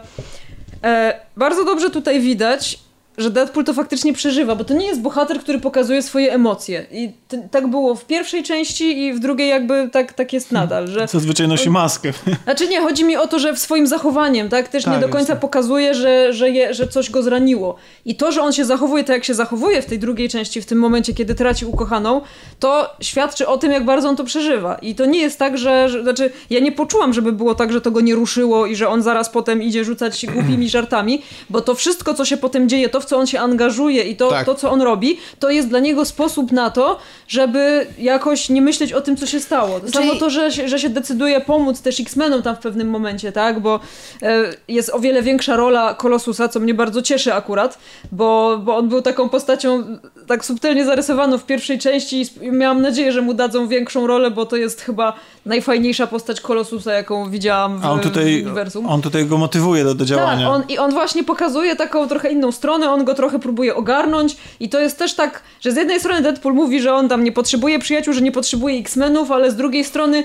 e, 0.85 1.21
bardzo 1.37 1.65
dobrze 1.65 1.91
tutaj 1.91 2.21
widać, 2.21 2.79
że 3.19 3.31
Deadpool 3.31 3.65
to 3.65 3.75
faktycznie 3.75 4.13
przeżywa, 4.13 4.55
bo 4.57 4.65
to 4.65 4.75
nie 4.75 4.87
jest 4.87 5.01
bohater, 5.01 5.41
który 5.41 5.61
pokazuje 5.61 6.03
swoje 6.03 6.33
emocje. 6.33 6.87
I 6.93 7.13
t- 7.29 7.49
tak 7.51 7.67
było 7.67 7.95
w 7.95 8.05
pierwszej 8.05 8.43
części 8.43 9.03
i 9.03 9.13
w 9.13 9.19
drugiej 9.21 9.49
jakby 9.49 9.89
tak, 9.93 10.13
tak 10.13 10.33
jest 10.33 10.53
nadal, 10.53 10.89
że... 10.89 11.09
Zazwyczaj 11.09 11.49
nosi 11.49 11.71
maskę. 11.71 12.13
Znaczy 12.45 12.69
nie, 12.69 12.81
chodzi 12.81 13.05
mi 13.05 13.17
o 13.17 13.27
to, 13.27 13.39
że 13.39 13.55
w 13.55 13.59
swoim 13.59 13.87
zachowaniem, 13.87 14.49
tak, 14.49 14.69
też 14.69 14.85
Tak, 14.85 14.95
nie 14.95 15.01
do 15.01 15.09
końca 15.09 15.37
pokazuje, 15.37 15.95
że, 15.95 16.33
że, 16.33 16.51
je, 16.51 16.75
że 16.75 16.89
coś 16.89 17.11
go 17.11 17.23
zraniło. 17.23 17.77
I 18.05 18.15
to, 18.15 18.33
że 18.33 18.43
on 18.43 18.53
się 18.53 18.65
zachowuje 18.65 19.05
tak, 19.05 19.17
jak 19.17 19.25
się 19.25 19.35
zachowuje 19.35 19.83
w 19.83 19.87
tej 19.87 19.99
drugiej 19.99 20.29
części, 20.29 20.63
w 20.63 20.67
tym 20.67 20.79
momencie, 20.79 21.15
kiedy 21.15 21.35
traci 21.35 21.67
ukochaną, 21.67 22.21
to 22.59 22.91
świadczy 23.01 23.47
o 23.49 23.59
tym, 23.59 23.73
jak 23.73 23.85
bardzo 23.85 24.09
on 24.09 24.17
to 24.17 24.25
przeżywa. 24.25 24.75
I 24.75 24.95
to 24.95 25.07
nie 25.07 25.19
jest 25.19 25.39
tak, 25.39 25.59
że, 25.59 25.89
że 25.89 26.03
znaczy, 26.03 26.31
ja 26.51 26.61
nie 26.61 26.73
poczułam, 26.73 27.13
żeby 27.13 27.33
było 27.33 27.55
tak, 27.55 27.73
że 27.73 27.81
to 27.81 27.91
go 27.91 28.01
nie 28.01 28.15
ruszyło 28.15 28.67
i 28.67 28.77
że 28.77 28.89
on 28.89 29.03
zaraz 29.03 29.31
potem 29.31 29.63
idzie 29.63 29.85
rzucać 29.85 30.19
się 30.19 30.27
głupimi 30.27 30.69
żartami, 30.75 31.23
bo 31.51 31.61
to 31.61 31.75
wszystko, 31.75 32.15
co 32.15 32.25
się 32.25 32.37
potem 32.37 32.69
dzieje, 32.69 32.89
to 32.89 33.01
w 33.05 33.07
co 33.07 33.17
on 33.19 33.27
się 33.27 33.41
angażuje 33.41 34.03
i 34.03 34.17
to, 34.17 34.29
Tak. 34.31 34.47
to 34.47 34.55
co 34.55 34.71
on 34.71 34.83
robi, 34.83 35.19
to 35.39 35.51
jest 35.51 35.69
dla 35.69 35.79
niego 35.81 36.05
sposób 36.05 36.53
na 36.53 36.71
to, 36.71 36.99
żeby 37.29 37.87
jakoś 37.99 38.49
nie 38.49 38.63
myśleć 38.63 38.93
o 38.93 39.01
tym, 39.01 39.17
co 39.17 39.27
się 39.27 39.41
stało. 39.41 39.81
To 39.81 39.93
Czyli- 39.93 40.09
samo 40.09 40.21
to, 40.21 40.31
że, 40.31 40.53
się- 40.53 40.69
że 40.69 40.79
się 40.79 40.89
decyduje 40.89 41.41
pomóc 41.41 41.81
też 41.83 42.01
X-Menom 42.01 42.43
tam 42.43 42.57
w 42.57 42.59
pewnym 42.59 42.91
momencie, 42.91 43.33
tak? 43.33 43.61
Bo 43.61 43.81
e, 44.23 44.43
jest 44.69 44.91
o 44.95 44.99
wiele 44.99 45.23
większa 45.23 45.57
rola 45.57 45.95
Kolosusa, 45.95 46.49
co 46.49 46.61
mnie 46.61 46.75
bardzo 46.75 47.03
cieszy 47.03 47.35
akurat, 47.35 47.79
bo, 48.13 48.59
bo 48.65 48.77
on 48.77 48.89
był 48.89 49.03
taką 49.03 49.29
postacią 49.29 49.85
tak 50.27 50.45
subtelnie 50.45 50.85
zarysowaną 50.85 51.39
w 51.39 51.47
pierwszej 51.47 51.79
części 51.79 52.27
i 52.41 52.51
miałam 52.51 52.83
nadzieję, 52.83 53.13
że 53.13 53.23
mu 53.23 53.35
dadzą 53.35 53.69
większą 53.69 54.07
rolę, 54.07 54.31
bo 54.31 54.47
to 54.47 54.57
jest 54.57 54.81
chyba 54.81 55.13
najfajniejsza 55.47 56.07
postać 56.07 56.41
Kolosusa, 56.41 56.93
jaką 56.93 57.31
widziałam 57.31 57.79
w, 57.81 57.85
A 57.85 57.91
on 57.93 58.01
w 58.01 58.03
tutaj, 58.03 58.43
uniwersum. 58.43 58.87
on 58.87 59.03
tutaj 59.03 59.27
go 59.27 59.39
motywuje 59.39 59.85
do, 59.85 59.95
do 59.95 60.05
działania. 60.05 60.47
Tak, 60.47 60.55
on, 60.57 60.63
i 60.69 60.79
on 60.79 60.91
właśnie 60.93 61.25
pokazuje 61.25 61.77
taką 61.77 62.09
trochę 62.09 62.33
inną 62.33 62.53
stronę, 62.53 62.91
on 62.95 63.05
go 63.05 63.15
trochę 63.15 63.39
próbuje 63.39 63.75
ogarnąć 63.75 64.37
i 64.61 64.69
to 64.69 64.81
jest 64.81 64.99
też 64.99 65.15
tak, 65.15 65.43
że 65.61 65.73
z 65.73 65.77
jednej 65.77 66.01
strony 66.01 66.23
Deadpool 66.23 66.55
mówi, 66.55 66.81
że 66.81 66.95
on 66.95 67.09
tam 67.09 67.25
nie 67.25 67.33
potrzebuje 67.33 67.79
przyjaciół, 67.79 68.15
że 68.15 68.21
nie 68.21 68.33
potrzebuje 68.33 68.79
X-Menów, 68.79 69.31
ale 69.31 69.51
z 69.51 69.57
drugiej 69.57 69.85
strony 69.85 70.25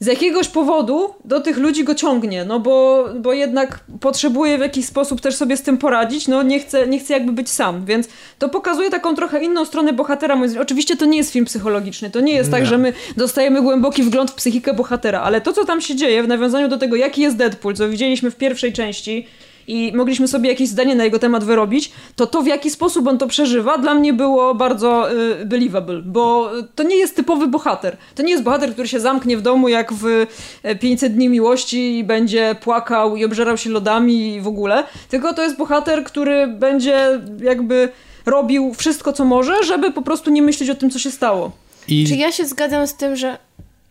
z 0.00 0.06
jakiegoś 0.06 0.48
powodu 0.48 1.14
do 1.24 1.40
tych 1.40 1.58
ludzi 1.58 1.84
go 1.84 1.94
ciągnie, 1.94 2.44
no 2.44 2.60
bo, 2.60 3.08
bo 3.20 3.32
jednak 3.32 3.80
potrzebuje 4.00 4.58
w 4.58 4.60
jakiś 4.60 4.86
sposób 4.86 5.20
też 5.20 5.36
sobie 5.36 5.56
z 5.56 5.62
tym 5.62 5.78
poradzić, 5.78 6.28
no 6.28 6.42
nie 6.42 6.60
chce, 6.60 6.86
nie 6.86 6.98
chce 6.98 7.12
jakby 7.12 7.32
być 7.32 7.50
sam, 7.50 7.84
więc 7.84 8.08
to 8.38 8.48
pokazuje 8.48 8.90
taką 8.90 9.14
trochę 9.14 9.44
inną 9.44 9.64
stronę 9.64 9.92
bohatera. 9.92 10.38
Oczywiście 10.60 10.96
to 10.96 11.04
nie 11.04 11.16
jest 11.16 11.32
film 11.32 11.44
psychologiczny, 11.44 12.10
to 12.10 12.20
nie 12.20 12.32
jest 12.32 12.50
tak, 12.50 12.66
że 12.66 12.78
my 12.78 12.92
dostajemy 13.16 13.62
głęboki 13.62 14.02
wgląd 14.02 14.30
w 14.30 14.34
psychikę 14.34 14.74
bohatera, 14.74 15.20
ale 15.20 15.40
to, 15.40 15.52
co 15.52 15.64
tam 15.64 15.80
się 15.80 15.96
dzieje 15.96 16.22
w 16.22 16.28
nawiązaniu 16.28 16.68
do 16.68 16.78
tego, 16.78 16.96
jaki 16.96 17.22
jest 17.22 17.36
Deadpool, 17.36 17.74
co 17.74 17.88
widzieliśmy 17.88 18.30
w 18.30 18.36
pierwszej 18.36 18.72
części, 18.72 19.26
i 19.68 19.92
mogliśmy 19.94 20.28
sobie 20.28 20.48
jakieś 20.48 20.68
zdanie 20.68 20.94
na 20.94 21.04
jego 21.04 21.18
temat 21.18 21.44
wyrobić, 21.44 21.92
to 22.16 22.26
to 22.26 22.42
w 22.42 22.46
jaki 22.46 22.70
sposób 22.70 23.08
on 23.08 23.18
to 23.18 23.26
przeżywa 23.26 23.78
dla 23.78 23.94
mnie 23.94 24.12
było 24.12 24.54
bardzo 24.54 25.12
y, 25.12 25.46
believable, 25.46 26.02
bo 26.02 26.50
to 26.74 26.82
nie 26.82 26.96
jest 26.96 27.16
typowy 27.16 27.46
bohater. 27.46 27.96
To 28.14 28.22
nie 28.22 28.30
jest 28.30 28.42
bohater, 28.42 28.72
który 28.72 28.88
się 28.88 29.00
zamknie 29.00 29.36
w 29.36 29.42
domu 29.42 29.68
jak 29.68 29.92
w 29.92 30.26
e, 30.62 30.76
500 30.76 31.14
dni 31.14 31.28
miłości 31.28 31.98
i 31.98 32.04
będzie 32.04 32.56
płakał 32.60 33.16
i 33.16 33.24
obżerał 33.24 33.56
się 33.56 33.70
lodami 33.70 34.34
i 34.34 34.40
w 34.40 34.46
ogóle, 34.46 34.84
tylko 35.08 35.34
to 35.34 35.42
jest 35.42 35.56
bohater, 35.56 36.04
który 36.04 36.46
będzie 36.46 37.20
jakby 37.42 37.88
robił 38.26 38.74
wszystko, 38.74 39.12
co 39.12 39.24
może, 39.24 39.64
żeby 39.64 39.92
po 39.92 40.02
prostu 40.02 40.30
nie 40.30 40.42
myśleć 40.42 40.70
o 40.70 40.74
tym, 40.74 40.90
co 40.90 40.98
się 40.98 41.10
stało. 41.10 41.50
I... 41.88 42.06
Czy 42.08 42.14
ja 42.14 42.32
się 42.32 42.46
zgadzam 42.46 42.86
z 42.86 42.94
tym, 42.94 43.16
że 43.16 43.38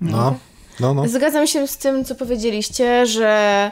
No, 0.02 0.36
no, 0.80 0.94
no. 0.94 1.08
Zgadzam 1.08 1.48
się 1.48 1.68
z 1.68 1.78
tym, 1.78 2.06
co 2.06 2.16
powiedzieliście, 2.16 3.06
że 3.06 3.28
e, 3.28 3.72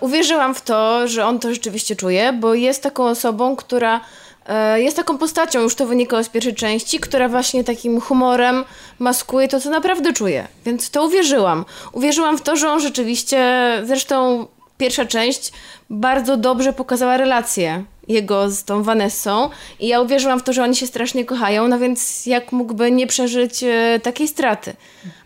uwierzyłam 0.00 0.54
w 0.54 0.60
to, 0.60 1.08
że 1.08 1.26
on 1.26 1.38
to 1.38 1.50
rzeczywiście 1.50 1.96
czuje, 1.96 2.32
bo 2.32 2.54
jest 2.54 2.82
taką 2.82 3.04
osobą, 3.04 3.56
która 3.56 4.00
e, 4.46 4.80
jest 4.82 4.96
taką 4.96 5.18
postacią, 5.18 5.60
już 5.60 5.74
to 5.74 5.86
wynikało 5.86 6.24
z 6.24 6.28
pierwszej 6.28 6.54
części, 6.54 7.00
która 7.00 7.28
właśnie 7.28 7.64
takim 7.64 8.00
humorem 8.00 8.64
maskuje 8.98 9.48
to, 9.48 9.60
co 9.60 9.70
naprawdę 9.70 10.12
czuje. 10.12 10.48
Więc 10.64 10.90
to 10.90 11.04
uwierzyłam. 11.04 11.64
Uwierzyłam 11.92 12.38
w 12.38 12.42
to, 12.42 12.56
że 12.56 12.70
on 12.70 12.80
rzeczywiście, 12.80 13.70
zresztą 13.84 14.46
pierwsza 14.78 15.06
część 15.06 15.52
bardzo 15.90 16.36
dobrze 16.36 16.72
pokazała 16.72 17.16
relację 17.16 17.84
jego 18.08 18.50
z 18.50 18.64
tą 18.64 18.82
Vanessą 18.82 19.50
i 19.80 19.88
ja 19.88 20.00
uwierzyłam 20.00 20.40
w 20.40 20.42
to, 20.42 20.52
że 20.52 20.62
oni 20.62 20.76
się 20.76 20.86
strasznie 20.86 21.24
kochają, 21.24 21.68
no 21.68 21.78
więc 21.78 22.26
jak 22.26 22.52
mógłby 22.52 22.90
nie 22.90 23.06
przeżyć 23.06 23.62
e, 23.62 24.00
takiej 24.02 24.28
straty. 24.28 24.76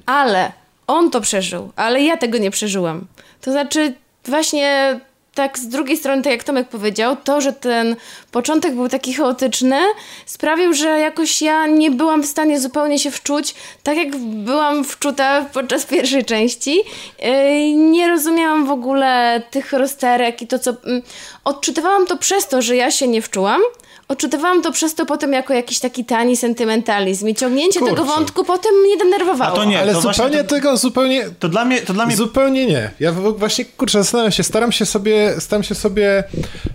Ale 0.07 0.53
on 0.87 1.11
to 1.11 1.21
przeżył, 1.21 1.73
ale 1.77 2.03
ja 2.03 2.17
tego 2.17 2.39
nie 2.39 2.51
przeżyłam. 2.51 3.07
To 3.41 3.53
znaczy 3.53 3.95
właśnie 4.28 5.01
tak 5.35 5.59
z 5.59 5.69
drugiej 5.69 5.97
strony, 5.97 6.23
tak 6.23 6.32
jak 6.32 6.44
Tomek 6.44 6.69
powiedział, 6.69 7.16
to, 7.24 7.40
że 7.40 7.53
ten 7.53 7.97
początek 8.32 8.74
był 8.74 8.89
taki 8.89 9.15
chaotyczny, 9.15 9.78
sprawił, 10.27 10.74
że 10.74 10.89
jakoś 10.98 11.43
ja 11.43 11.66
nie 11.66 11.90
byłam 11.90 12.23
w 12.23 12.27
stanie 12.27 12.61
zupełnie 12.61 12.98
się 12.98 13.11
wczuć, 13.11 13.55
tak 13.82 13.97
jak 13.97 14.16
byłam 14.16 14.85
wczuta 14.85 15.47
podczas 15.53 15.86
pierwszej 15.94 16.24
części. 16.24 16.82
Yy, 17.23 17.73
Nie 17.73 18.09
rozumiałam 18.09 18.66
w 18.66 18.70
ogóle 18.70 19.43
tych 19.51 19.73
rozterek 19.73 20.43
i 20.43 20.47
to, 20.47 20.59
co... 20.59 20.70
mm, 20.85 21.03
Odczytywałam 21.44 22.07
to 22.07 22.16
przez 22.16 22.48
to, 22.48 22.62
że 22.62 22.77
ja 22.77 22.90
się 22.90 23.09
nie 23.09 23.23
wczułam, 23.23 23.61
Odczytywałam 24.09 24.62
to 24.62 24.73
przez 24.73 24.95
to 24.95 25.07
potem 25.07 25.33
jako 25.33 25.55
jakiś 25.55 25.78
taki 25.78 26.05
tani 26.05 26.37
sentymentalizm 26.37 27.28
i 27.28 27.35
ciągnięcie 27.35 27.81
tego 27.81 27.97
Kurczę. 27.97 28.05
wątku 28.15 28.45
potem 28.45 28.73
mnie 28.74 28.97
denerwowało. 28.97 29.53
A 29.53 29.57
to 29.57 29.65
nie, 29.65 29.81
Ale 29.81 29.93
to 29.93 30.01
zupełnie 30.01 30.45
to- 30.45 30.55
tego, 30.55 30.77
zupełnie... 30.77 31.24
To 31.39 31.49
dla 31.49 31.65
mnie, 31.65 31.81
to 31.83 31.93
dla 31.95 32.07
mnie 32.07 32.16
Zupełnie 32.16 32.66
nie. 32.66 32.91
Ja 33.01 33.12
właśnie, 33.12 33.65
kurczę, 33.65 33.99
zastanawiam 33.99 34.33
się, 34.33 34.43
staram 34.43 34.73
się 34.73 34.87
sobie, 34.87 35.35
staram 35.41 35.62
się 35.62 35.74
sobie 35.74 36.24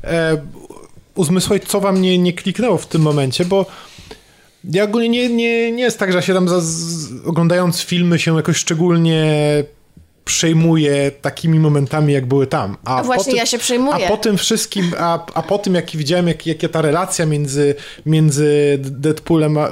e, 0.03 0.37
uzmysłowić, 1.15 1.63
co 1.67 1.79
wam 1.79 2.01
nie, 2.01 2.17
nie 2.17 2.33
kliknęło 2.33 2.77
w 2.77 2.87
tym 2.87 3.01
momencie, 3.01 3.45
bo 3.45 3.65
ja 4.63 4.83
ogólnie 4.83 5.09
nie, 5.09 5.29
nie, 5.29 5.71
nie 5.71 5.83
jest 5.83 5.99
tak, 5.99 6.11
że 6.11 6.17
ja 6.17 6.21
się 6.21 6.33
tam 6.33 6.49
za, 6.49 6.61
z, 6.61 7.07
oglądając 7.25 7.81
filmy 7.81 8.19
się 8.19 8.35
jakoś 8.35 8.57
szczególnie 8.57 9.23
przejmuje 10.25 11.11
takimi 11.21 11.59
momentami, 11.59 12.13
jak 12.13 12.25
były 12.25 12.47
tam. 12.47 12.77
A, 12.85 12.95
A 12.97 13.03
właśnie 13.03 13.31
tym- 13.31 13.37
ja 13.37 13.45
się 13.45 13.57
przejmuję. 13.57 14.05
A 14.05 14.09
po 14.09 14.17
tym 14.17 14.37
wszystkim, 14.37 14.91
a, 14.99 15.25
a 15.33 15.41
po 15.41 15.57
tym, 15.57 15.75
jak 15.75 15.91
widziałem, 15.91 16.27
jak, 16.27 16.47
jakie 16.47 16.69
ta 16.69 16.81
relacja 16.81 17.25
między, 17.25 17.75
między 18.05 18.77
Deadpoolem 18.81 19.57
a, 19.57 19.69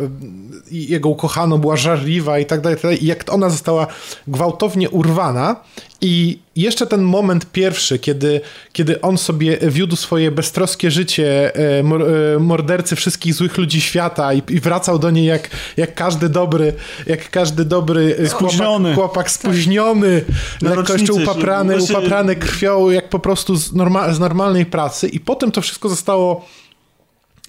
i 0.72 0.88
jego 0.92 1.10
ukochaną 1.10 1.58
była 1.58 1.78
żarliwa 1.78 2.40
i 2.40 2.46
tak 2.46 2.62
dalej, 2.62 2.74
i 2.74 2.82
tak 2.82 2.84
dalej, 2.84 3.04
i 3.04 3.08
jak 3.08 3.34
ona 3.34 3.50
została 3.50 3.88
gwałtownie 4.28 4.90
urwana 4.90 5.56
i 6.02 6.40
jeszcze 6.56 6.88
ten 6.88 7.02
moment 7.02 7.52
pierwszy, 7.52 8.00
kiedy, 8.00 8.42
kiedy 8.74 9.02
on 9.02 9.18
sobie 9.18 9.58
wiódł 9.62 9.96
swoje 9.96 10.32
beztroskie 10.32 10.92
życie 10.92 11.56
e, 11.56 11.80
e, 11.80 12.40
mordercy 12.40 12.96
wszystkich 12.96 13.34
złych 13.34 13.58
ludzi 13.58 13.82
świata 13.82 14.34
i, 14.34 14.42
i 14.50 14.60
wracał 14.60 15.00
do 15.00 15.12
niej 15.12 15.26
jak, 15.26 15.50
jak 15.78 15.96
każdy 15.96 16.30
dobry, 16.30 16.74
jak 17.06 17.30
każdy 17.30 17.66
dobry 17.66 18.16
e, 18.20 18.30
Spóźniony. 18.30 18.94
chłopak, 18.94 19.12
chłopak 19.14 19.32
spóźniony, 19.32 20.26
Na 20.62 20.76
lekko 20.76 20.94
jeszcze 20.94 21.14
upaprany, 21.14 21.74
że- 21.74 21.80
właśnie- 21.80 21.98
upaprany 21.98 22.36
krwią, 22.36 22.90
jak 22.90 23.10
po 23.10 23.20
prostu 23.20 23.56
z, 23.56 23.74
norma, 23.74 24.14
z 24.14 24.20
normalnej 24.20 24.66
pracy 24.66 25.08
i 25.08 25.20
potem 25.20 25.52
to 25.52 25.62
wszystko 25.62 25.90
zostało 25.90 26.46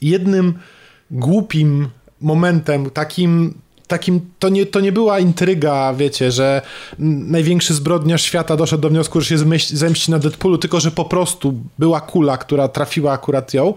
jednym 0.02 0.54
głupim 1.10 1.88
momentem, 2.20 2.90
takim, 2.90 3.54
takim 3.90 4.20
to, 4.38 4.48
nie, 4.48 4.66
to 4.66 4.80
nie 4.80 4.92
była 4.92 5.18
intryga, 5.18 5.94
wiecie, 5.94 6.32
że 6.32 6.62
największy 6.98 7.74
zbrodniarz 7.74 8.22
świata 8.22 8.56
doszedł 8.56 8.82
do 8.82 8.88
wniosku, 8.88 9.20
że 9.20 9.26
się 9.26 9.38
zemści 9.68 10.10
na 10.10 10.18
Deadpoolu, 10.18 10.58
tylko 10.58 10.80
że 10.80 10.90
po 10.90 11.04
prostu 11.04 11.54
była 11.78 12.00
kula, 12.00 12.38
która 12.38 12.68
trafiła 12.68 13.12
akurat 13.12 13.54
ją. 13.54 13.74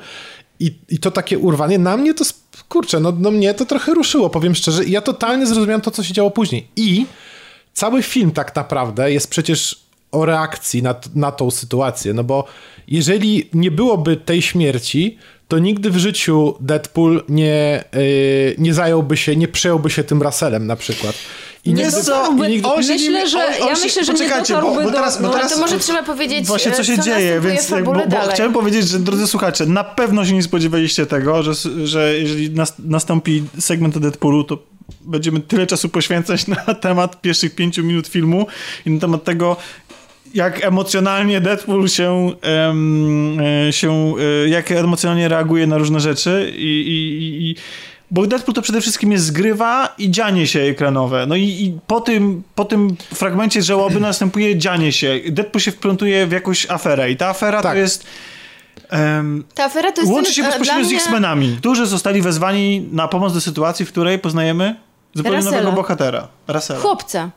I, 0.59 0.75
i 0.89 0.99
to 0.99 1.11
takie 1.11 1.39
urwanie, 1.39 1.79
na 1.79 1.97
mnie 1.97 2.13
to, 2.13 2.25
kurczę, 2.69 2.99
no, 2.99 3.13
no 3.19 3.31
mnie 3.31 3.53
to 3.53 3.65
trochę 3.65 3.93
ruszyło, 3.93 4.29
powiem 4.29 4.55
szczerze, 4.55 4.83
i 4.83 4.91
ja 4.91 5.01
totalnie 5.01 5.45
zrozumiałem 5.45 5.81
to, 5.81 5.91
co 5.91 6.03
się 6.03 6.13
działo 6.13 6.31
później. 6.31 6.67
I 6.75 7.05
cały 7.73 8.03
film 8.03 8.31
tak 8.31 8.55
naprawdę 8.55 9.13
jest 9.13 9.29
przecież 9.29 9.79
o 10.11 10.25
reakcji 10.25 10.83
na, 10.83 10.95
na 11.15 11.31
tą 11.31 11.51
sytuację, 11.51 12.13
no 12.13 12.23
bo 12.23 12.45
jeżeli 12.87 13.49
nie 13.53 13.71
byłoby 13.71 14.17
tej 14.17 14.41
śmierci, 14.41 15.17
to 15.47 15.59
nigdy 15.59 15.89
w 15.89 15.97
życiu 15.97 16.55
Deadpool 16.59 17.23
nie, 17.29 17.83
yy, 17.93 18.55
nie 18.57 18.73
zająłby 18.73 19.17
się, 19.17 19.35
nie 19.35 19.47
przejąłby 19.47 19.89
się 19.89 20.03
tym 20.03 20.21
Russellem 20.21 20.67
na 20.67 20.75
przykład. 20.75 21.15
I 21.65 21.73
Nie 21.73 21.83
i 21.83 22.49
nigdy, 22.49 22.67
On 22.67 22.83
się 22.83 22.93
Myślę, 22.93 23.11
nie- 23.11 23.27
że- 23.27 23.37
on- 23.37 23.61
on 23.61 23.67
ja 23.67 23.75
się- 23.75 23.81
myślę, 23.83 24.03
że 24.05 24.13
nie 24.13 24.19
poczekajcie, 24.19 24.53
dotarłby 24.53 24.75
bo, 24.77 24.83
bo 24.83 24.89
do- 24.91 24.95
teraz, 24.95 25.17
bo 25.17 25.23
no, 25.23 25.27
Ale 25.29 25.37
teraz 25.37 25.53
to 25.53 25.59
może 25.59 25.79
trzeba 25.79 26.03
powiedzieć, 26.03 26.45
Właśnie 26.47 26.71
co 26.71 26.81
e, 26.81 26.85
się 26.85 26.97
co 26.97 27.03
dzieje, 27.03 27.41
więc 27.41 27.69
bo, 27.83 27.93
bo 27.93 28.01
chciałem 28.33 28.53
powiedzieć, 28.53 28.87
że 28.87 28.99
drodzy 28.99 29.27
słuchacze, 29.27 29.65
na 29.65 29.83
pewno 29.83 30.25
się 30.25 30.33
nie 30.33 30.43
spodziewaliście 30.43 31.05
tego, 31.05 31.43
że, 31.43 31.53
że 31.87 32.19
jeżeli 32.19 32.49
nas, 32.49 32.73
nastąpi 32.79 33.43
segment 33.59 33.97
o 33.97 33.99
Deadpoolu, 33.99 34.43
to 34.43 34.57
będziemy 35.01 35.39
tyle 35.39 35.67
czasu 35.67 35.89
poświęcać 35.89 36.47
na 36.55 36.55
temat 36.55 37.21
pierwszych 37.21 37.55
pięciu 37.55 37.83
minut 37.83 38.07
filmu 38.07 38.47
i 38.85 38.89
na 38.91 38.99
temat 39.01 39.23
tego, 39.23 39.57
jak 40.33 40.65
emocjonalnie 40.65 41.41
Deadpool 41.41 41.87
się, 41.87 42.31
e, 43.67 43.73
się 43.73 44.13
e, 44.45 44.49
jak 44.49 44.71
emocjonalnie 44.71 45.27
reaguje 45.27 45.67
na 45.67 45.77
różne 45.77 45.99
rzeczy 45.99 46.53
i, 46.57 46.61
i, 46.61 47.49
i 47.49 47.55
bo 48.11 48.27
Deadpool 48.27 48.55
to 48.55 48.61
przede 48.61 48.81
wszystkim 48.81 49.11
jest 49.11 49.25
zgrywa 49.25 49.95
i 49.97 50.11
dzianie 50.11 50.47
się 50.47 50.59
ekranowe. 50.61 51.25
No 51.25 51.35
i, 51.35 51.43
i 51.43 51.77
po, 51.87 52.01
tym, 52.01 52.43
po 52.55 52.65
tym 52.65 52.95
fragmencie 53.13 53.61
żałoby 53.61 53.99
następuje 54.09 54.57
dzianie 54.57 54.91
się. 54.91 55.19
Deadpool 55.29 55.61
się 55.61 55.71
wplątuje 55.71 56.27
w 56.27 56.31
jakąś 56.31 56.69
aferę 56.69 57.11
i 57.11 57.17
ta 57.17 57.27
afera 57.27 57.61
Tak. 57.61 57.71
to 57.71 57.77
jest... 57.77 58.05
em, 58.89 59.43
Ta 59.55 59.63
afera 59.65 59.91
to 59.91 60.01
jest 60.01 60.13
łączy 60.13 60.33
się 60.33 60.41
e, 60.41 60.45
bezpośrednio 60.45 60.81
dla 60.81 60.89
z 60.89 60.91
mnie- 60.91 61.01
X-Menami, 61.01 61.55
którzy 61.59 61.85
zostali 61.85 62.21
wezwani 62.21 62.87
na 62.91 63.07
pomoc 63.07 63.33
do 63.33 63.41
sytuacji, 63.41 63.85
w 63.85 63.89
której 63.91 64.19
poznajemy 64.19 64.75
zupełnie 65.13 65.37
Russella. 65.37 65.57
nowego 65.57 65.75
bohatera. 65.75 66.27
Russella. 66.47 66.79
Chłopca. 66.79 67.29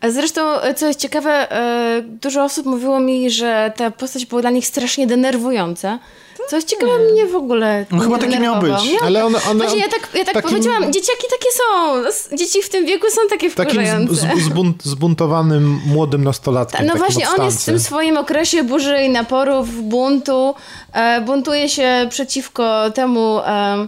A 0.00 0.10
zresztą, 0.10 0.60
e, 0.60 0.74
co 0.74 0.86
jest 0.86 1.00
ciekawe, 1.00 1.52
e, 1.52 2.02
dużo 2.02 2.44
osób 2.44 2.66
mówiło 2.66 3.00
mi, 3.00 3.30
że 3.30 3.72
ta 3.76 3.90
postać 3.90 4.26
była 4.26 4.40
dla 4.40 4.50
nich 4.50 4.66
strasznie 4.66 5.06
denerwująca. 5.06 5.98
Co 6.50 6.56
jest 6.56 6.68
ciekawe, 6.68 6.92
mnie 7.12 7.26
w 7.26 7.34
ogóle 7.34 7.86
No 7.90 7.98
chyba 8.00 8.18
taki 8.18 8.40
miał 8.40 8.60
być. 8.60 8.70
Miał- 8.70 9.04
ale 9.04 9.24
on, 9.24 9.34
on, 9.50 9.58
Właśnie 9.58 9.78
ja 9.78 9.88
tak, 9.88 10.08
ja 10.14 10.24
tak 10.24 10.34
takim- 10.34 10.50
powiedziałam, 10.50 10.92
dzieciaki 10.92 11.26
takie 11.30 11.48
są. 11.52 12.36
Dzieci 12.36 12.62
w 12.62 12.68
tym 12.68 12.86
wieku 12.86 13.06
są 13.10 13.20
takie 13.30 13.50
takim 13.50 13.86
z, 13.86 13.88
wkurzające. 13.88 14.14
z, 14.40 14.44
zbunt, 14.44 14.84
zbuntowanym 14.84 15.80
młodym 15.86 16.24
nastolatkiem. 16.24 16.86
No 16.86 16.92
takim 16.92 16.98
właśnie, 17.06 17.30
on 17.38 17.44
jest 17.44 17.62
w 17.62 17.64
tym 17.64 17.80
swoim 17.80 18.16
okresie 18.16 18.64
burzy 18.64 19.02
i 19.02 19.10
naporów, 19.10 19.82
buntu. 19.82 20.54
E, 20.92 21.20
buntuje 21.20 21.68
się 21.68 22.06
przeciwko 22.10 22.90
temu, 22.90 23.38
e, 23.46 23.86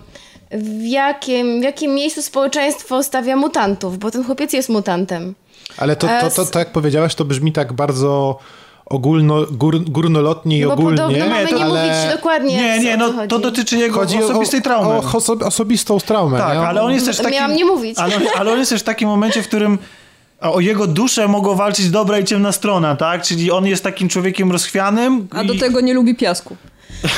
w, 0.51 0.87
jakim, 0.87 1.61
w 1.61 1.62
jakim 1.65 1.95
miejscu 1.95 2.23
społeczeństwo 2.23 3.03
stawia 3.03 3.37
mutantów, 3.37 3.99
bo 3.99 4.11
ten 4.11 4.24
chłopiec 4.24 4.53
jest 4.53 4.69
mutantem. 4.69 5.35
Ale 5.76 5.97
to, 5.97 6.09
to, 6.20 6.30
to, 6.30 6.47
to, 6.47 6.59
jak 6.59 6.72
powiedziałaś, 6.72 7.14
to 7.14 7.24
brzmi 7.24 7.52
tak 7.52 7.72
bardzo 7.72 8.39
ogólno, 8.86 9.47
gór, 9.51 9.84
górnolotnie 9.84 10.59
i 10.59 10.60
No 10.60 10.66
bo 10.68 10.72
ogólnie. 10.72 10.98
podobno 10.98 11.26
mamy 11.26 11.44
nie 11.52 11.64
ale 11.64 11.68
mówić 11.68 12.12
dokładnie, 12.16 12.56
Nie, 12.56 12.78
nie, 12.78 12.97
no 12.97 13.26
to 13.28 13.39
dotyczy 13.39 13.76
jego 13.76 13.98
chodzi 13.98 14.22
osobistej 14.24 14.60
o, 14.60 14.62
traumy. 14.62 14.89
O 14.89 15.01
oso- 15.01 15.44
osobistą 15.47 16.01
traumę. 16.01 16.39
Tak, 16.39 16.59
nie? 16.59 16.66
ale 16.66 16.82
on 16.82 16.93
jest 16.93 17.06
też 17.06 17.16
w 17.16 17.22
takim... 17.22 17.34
Miałam 17.39 17.55
nie 17.56 17.64
mówić. 17.64 17.98
Ale, 17.98 18.16
on- 18.16 18.22
ale 18.36 18.52
on 18.52 18.59
jest 18.59 18.70
też 18.70 18.80
w 18.80 18.84
takim 18.84 19.09
momencie, 19.09 19.43
w 19.43 19.48
którym 19.48 19.78
o 20.40 20.60
jego 20.60 20.86
duszę 20.86 21.28
mogą 21.28 21.55
walczyć 21.55 21.90
dobra 21.90 22.18
i 22.18 22.24
ciemna 22.24 22.52
strona, 22.52 22.97
tak? 22.97 23.22
Czyli 23.22 23.51
on 23.51 23.66
jest 23.66 23.84
takim 23.84 24.09
człowiekiem 24.09 24.52
rozchwianym. 24.52 25.28
A 25.30 25.44
do 25.44 25.55
tego 25.59 25.80
nie 25.80 25.94
lubi 25.94 26.14
piasku. 26.14 26.56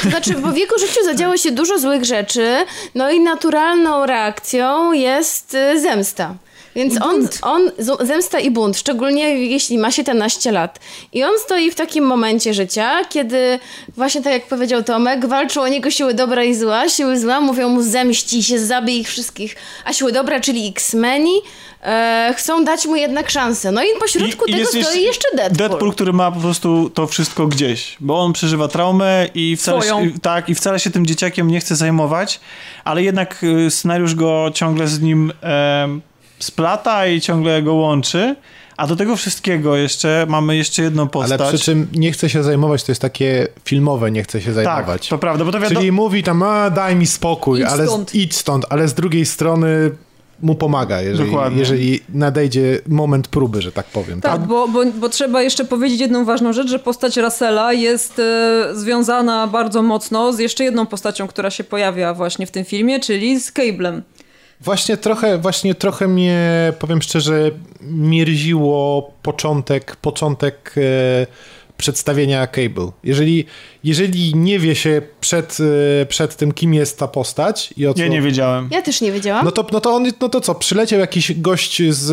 To 0.03 0.09
znaczy, 0.11 0.35
bo 0.35 0.49
w 0.49 0.57
jego 0.57 0.79
życiu 0.79 1.05
zadziało 1.05 1.37
się 1.37 1.51
dużo 1.53 1.79
złych 1.79 2.05
rzeczy, 2.05 2.57
no 2.95 3.11
i 3.11 3.21
naturalną 3.21 4.07
reakcją 4.07 4.93
jest 4.93 5.55
y, 5.55 5.81
zemsta. 5.81 6.35
Więc 6.75 7.03
on, 7.03 7.29
on, 7.43 7.71
zemsta 8.07 8.41
i 8.41 8.51
bunt, 8.51 8.79
szczególnie 8.79 9.29
jeśli 9.47 9.79
ma 9.79 9.91
17 9.91 10.53
lat. 10.53 10.81
I 11.13 11.25
on 11.25 11.33
stoi 11.45 11.71
w 11.71 11.75
takim 11.75 12.05
momencie 12.05 12.55
życia, 12.55 13.05
kiedy 13.09 13.59
właśnie 13.97 14.23
tak 14.23 14.33
jak 14.33 14.47
powiedział 14.47 14.83
Tomek, 14.83 15.27
walczą 15.27 15.63
o 15.63 15.69
niego 15.69 15.91
siły 15.91 16.15
dobra 16.15 16.45
i 16.45 16.55
zła. 16.55 16.89
Siły 16.89 17.19
zła 17.21 17.41
mówią 17.41 17.69
mu 17.69 17.83
zemści 17.83 18.43
się, 18.43 18.59
zabij 18.59 18.99
ich 19.01 19.09
wszystkich. 19.09 19.57
A 19.85 19.93
siły 19.93 20.13
dobra, 20.13 20.41
czyli 20.41 20.69
X-Meni, 20.69 21.35
e, 21.83 22.35
chcą 22.37 22.65
dać 22.65 22.87
mu 22.87 22.97
jednak 22.97 23.31
szansę. 23.31 23.73
No 23.73 23.83
i 23.83 23.87
pośrodku 24.01 24.45
I- 24.45 24.53
tego 24.53 24.71
jest 24.73 24.89
stoi 24.89 25.03
jeszcze 25.03 25.29
Deadpool. 25.37 25.69
Deadpool, 25.69 25.93
który 25.93 26.13
ma 26.13 26.33
po 26.33 26.41
prostu 26.41 26.91
to 26.95 27.07
wszystko 27.07 27.47
gdzieś, 27.47 27.97
bo 28.01 28.21
on 28.21 28.33
przeżywa 28.33 28.69
traumę 28.69 29.29
i 29.35 29.57
wcale, 29.57 29.83
Swoją. 29.83 30.05
się, 30.05 30.19
tak, 30.23 30.49
i 30.49 30.55
wcale 30.55 30.81
się 30.81 30.91
tym 30.91 31.07
dzieciakiem 31.07 31.51
nie 31.51 31.61
chce 31.61 31.77
zajmować, 31.77 32.41
ale 32.85 33.03
jednak 33.03 33.45
y, 33.67 33.71
scenariusz 33.71 34.15
go 34.15 34.51
ciągle 34.55 34.89
z 34.89 35.01
nim 35.01 35.33
em, 35.43 36.01
splata 36.39 37.07
i 37.07 37.21
ciągle 37.21 37.63
go 37.63 37.75
łączy. 37.75 38.37
A 38.77 38.87
do 38.87 38.97
tego 38.97 39.17
wszystkiego 39.17 39.77
jeszcze 39.77 40.27
mamy 40.29 40.57
jeszcze 40.57 40.83
jedną 40.83 41.09
postać. 41.09 41.41
Ale 41.41 41.53
przy 41.53 41.65
czym 41.65 41.87
nie 41.93 42.13
chce 42.13 42.29
się 42.31 42.43
zajmować, 42.43 42.85
to 42.85 42.93
jest 42.93 43.03
takie 43.03 43.49
filmowe, 43.65 44.11
nie 44.11 44.23
chce 44.23 44.41
się 44.41 44.47
tak, 44.47 44.55
zajmować. 44.55 45.09
to 45.09 45.19
prawda, 45.19 45.45
bo 45.45 45.53
to 45.53 45.61
wiadomo... 45.61 45.81
Czyli 45.81 45.93
mówi 45.93 46.23
tam, 46.23 46.43
a 46.43 46.71
daj 46.71 46.97
mi 46.97 47.07
spokój, 47.07 47.61
Idź 47.61 47.67
ale 47.67 47.87
z- 47.87 47.89
stąd. 47.89 48.15
idź 48.15 48.37
stąd, 48.37 48.67
ale 48.71 48.89
z 48.89 48.95
drugiej 48.95 49.27
strony 49.27 49.91
mu 50.43 50.55
pomaga, 50.55 51.01
jeżeli, 51.03 51.31
Dokładnie. 51.31 51.59
jeżeli 51.59 52.01
nadejdzie 52.09 52.81
moment 52.89 53.29
próby, 53.29 53.63
że 53.63 53.73
tak 53.73 53.87
powiem. 53.87 54.21
Tak, 54.21 54.41
bo, 54.41 54.69
bo, 54.69 54.85
bo 54.87 55.09
trzeba 55.09 55.43
jeszcze 55.43 55.65
powiedzieć 55.65 56.01
jedną 56.01 56.25
ważną 56.25 56.53
rzecz, 56.53 56.69
że 56.69 56.79
postać 56.79 57.17
Russella 57.17 57.73
jest 57.73 58.19
e, 58.19 58.69
związana 58.73 59.47
bardzo 59.47 59.83
mocno 59.83 60.33
z 60.33 60.39
jeszcze 60.39 60.65
jedną 60.65 60.87
postacią, 60.87 61.27
która 61.27 61.51
się 61.51 61.65
pojawia 61.65 62.15
właśnie 62.15 62.47
w 62.47 62.51
tym 62.51 62.65
filmie, 62.65 63.01
czyli 63.01 63.41
z 63.41 63.53
Cablem. 63.53 64.03
Właśnie 64.61 64.97
trochę, 64.97 65.39
właśnie 65.39 65.75
trochę 65.75 66.09
mnie, 66.09 66.73
powiem 66.79 67.03
szczerze, 67.03 67.51
mierziło 67.81 69.11
początek, 69.23 69.97
początek 69.97 70.75
e, 70.77 71.27
przedstawienia 71.77 72.47
Cable. 72.47 72.91
Jeżeli, 73.05 73.45
jeżeli 73.85 74.35
nie 74.35 74.59
wie 74.59 74.75
się 74.75 75.03
przed, 75.21 75.57
e, 76.03 76.07
przed 76.07 76.37
tym, 76.37 76.53
kim 76.53 76.75
jest 76.75 76.99
ta 76.99 77.09
postać 77.09 77.75
i 77.77 77.87
o 77.87 77.95
co... 77.95 78.01
Ja 78.03 78.09
nie 78.09 78.23
wiedziałem. 78.23 78.69
Ja 78.73 78.83
też 78.83 79.01
nie 79.01 79.13
wiedziałam. 79.13 79.45
No 79.45 79.51
to, 79.53 79.67
no 79.73 79.81
to 79.81 79.95
on, 79.95 80.07
no 80.21 80.29
to 80.29 80.41
co, 80.41 80.55
przyleciał 80.55 81.01
jakiś 81.01 81.41
gość 81.41 81.83
z, 81.91 82.11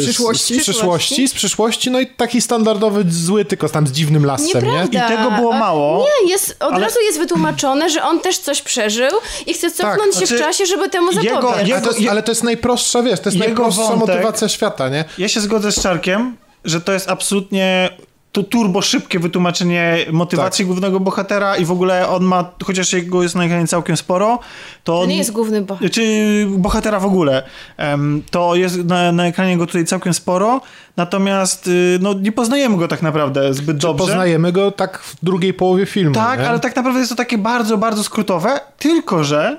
e, 0.00 0.04
Przyszłości. 0.04 0.54
z, 0.54 0.58
z 0.58 0.62
przyszłości, 0.62 1.28
z 1.28 1.34
przyszłości, 1.34 1.90
no 1.90 2.00
i 2.00 2.06
taki 2.06 2.40
standardowy 2.40 3.04
zły, 3.08 3.44
tylko 3.44 3.68
tam 3.68 3.86
z 3.86 3.92
dziwnym 3.92 4.24
lasem, 4.26 4.46
nie? 4.64 4.70
Nieprawda. 4.70 5.06
I 5.14 5.16
tego 5.16 5.30
było 5.30 5.54
A- 5.54 5.58
mało. 5.58 6.06
Nie, 6.24 6.30
jest, 6.32 6.56
od 6.60 6.72
Ale- 6.72 6.80
razu 6.84 7.00
jest 7.06 7.18
wytłumaczone, 7.18 7.90
że 7.90 8.02
on 8.02 8.20
też 8.20 8.38
coś 8.38 8.62
przeżył 8.62 9.10
i 9.46 9.54
chce 9.54 9.70
cofnąć 9.70 10.14
się 10.14 10.26
znaczy, 10.26 10.36
w 10.36 10.38
czasie, 10.38 10.66
żeby 10.66 10.88
temu 10.88 11.12
jego- 11.12 11.22
zapobiec. 11.34 11.60
jego- 11.68 11.74
Ale 11.76 11.82
to, 11.86 11.90
jest, 11.98 12.08
ale 12.10 12.22
to 12.22 12.30
jest 12.30 12.44
najprostsza, 12.44 13.02
wiesz, 13.02 13.20
to 13.20 13.28
jest 13.28 13.36
Jego 13.36 13.46
najprostsza 13.46 13.82
wątek- 13.94 13.98
motywacja 13.98 14.48
świata, 14.48 14.88
nie? 14.88 15.04
Ja 15.18 15.28
się 15.28 15.40
zgodzę 15.40 15.72
z 15.72 15.82
Czarkiem, 15.82 16.36
że 16.64 16.80
to 16.80 16.92
jest 16.92 17.08
absolutnie 17.10 17.90
to 18.34 18.42
turbo 18.42 18.82
szybkie 18.82 19.18
wytłumaczenie 19.18 19.96
motywacji 20.12 20.62
Tak. 20.62 20.66
głównego 20.66 21.00
bohatera 21.00 21.56
i 21.56 21.64
w 21.64 21.70
ogóle 21.70 22.08
on 22.08 22.24
ma, 22.24 22.50
chociaż 22.64 22.92
jego 22.92 23.22
jest 23.22 23.34
na 23.34 23.44
ekranie 23.44 23.66
całkiem 23.66 23.96
sporo, 23.96 24.38
to 24.84 24.92
To 24.92 25.00
on... 25.00 25.08
nie 25.08 25.16
jest 25.16 25.32
główny 25.32 25.62
bohater. 25.62 25.90
Czy 25.90 26.02
bohatera 26.50 27.00
w 27.00 27.04
ogóle. 27.04 27.42
To 28.30 28.54
jest 28.54 28.84
na, 28.84 29.12
na 29.12 29.26
ekranie 29.26 29.56
go 29.58 29.66
tutaj 29.66 29.84
całkiem 29.84 30.14
sporo, 30.14 30.60
natomiast 30.96 31.66
y, 31.66 31.98
no, 32.02 32.12
nie 32.14 32.32
poznajemy 32.32 32.76
go 32.76 32.88
tak 32.88 33.02
naprawdę 33.02 33.54
zbyt 33.54 33.76
dobrze. 33.76 34.06
Poznajemy 34.06 34.52
go 34.52 34.70
tak 34.70 34.98
w 34.98 35.24
drugiej 35.24 35.54
połowie 35.54 35.86
filmu, 35.86 36.14
Tak, 36.14 36.40
nie? 36.40 36.48
ale 36.48 36.60
tak 36.60 36.76
naprawdę 36.76 37.00
jest 37.00 37.10
to 37.10 37.16
takie 37.16 37.38
bardzo, 37.38 37.78
bardzo 37.78 38.04
skrótowe, 38.04 38.60
tylko 38.78 39.24
że 39.24 39.58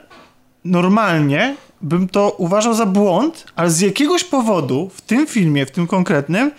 normalnie 0.66 1.56
bym 1.82 2.08
to 2.10 2.30
uważał 2.38 2.74
za 2.74 2.86
błąd, 2.86 3.46
ale 3.56 3.70
z 3.72 3.80
jakiegoś 3.80 4.24
powodu 4.24 4.90
w 4.96 5.02
tym 5.02 5.28
filmie, 5.28 5.66
w 5.66 5.72
tym 5.72 5.88
konkretnym, 5.88 6.52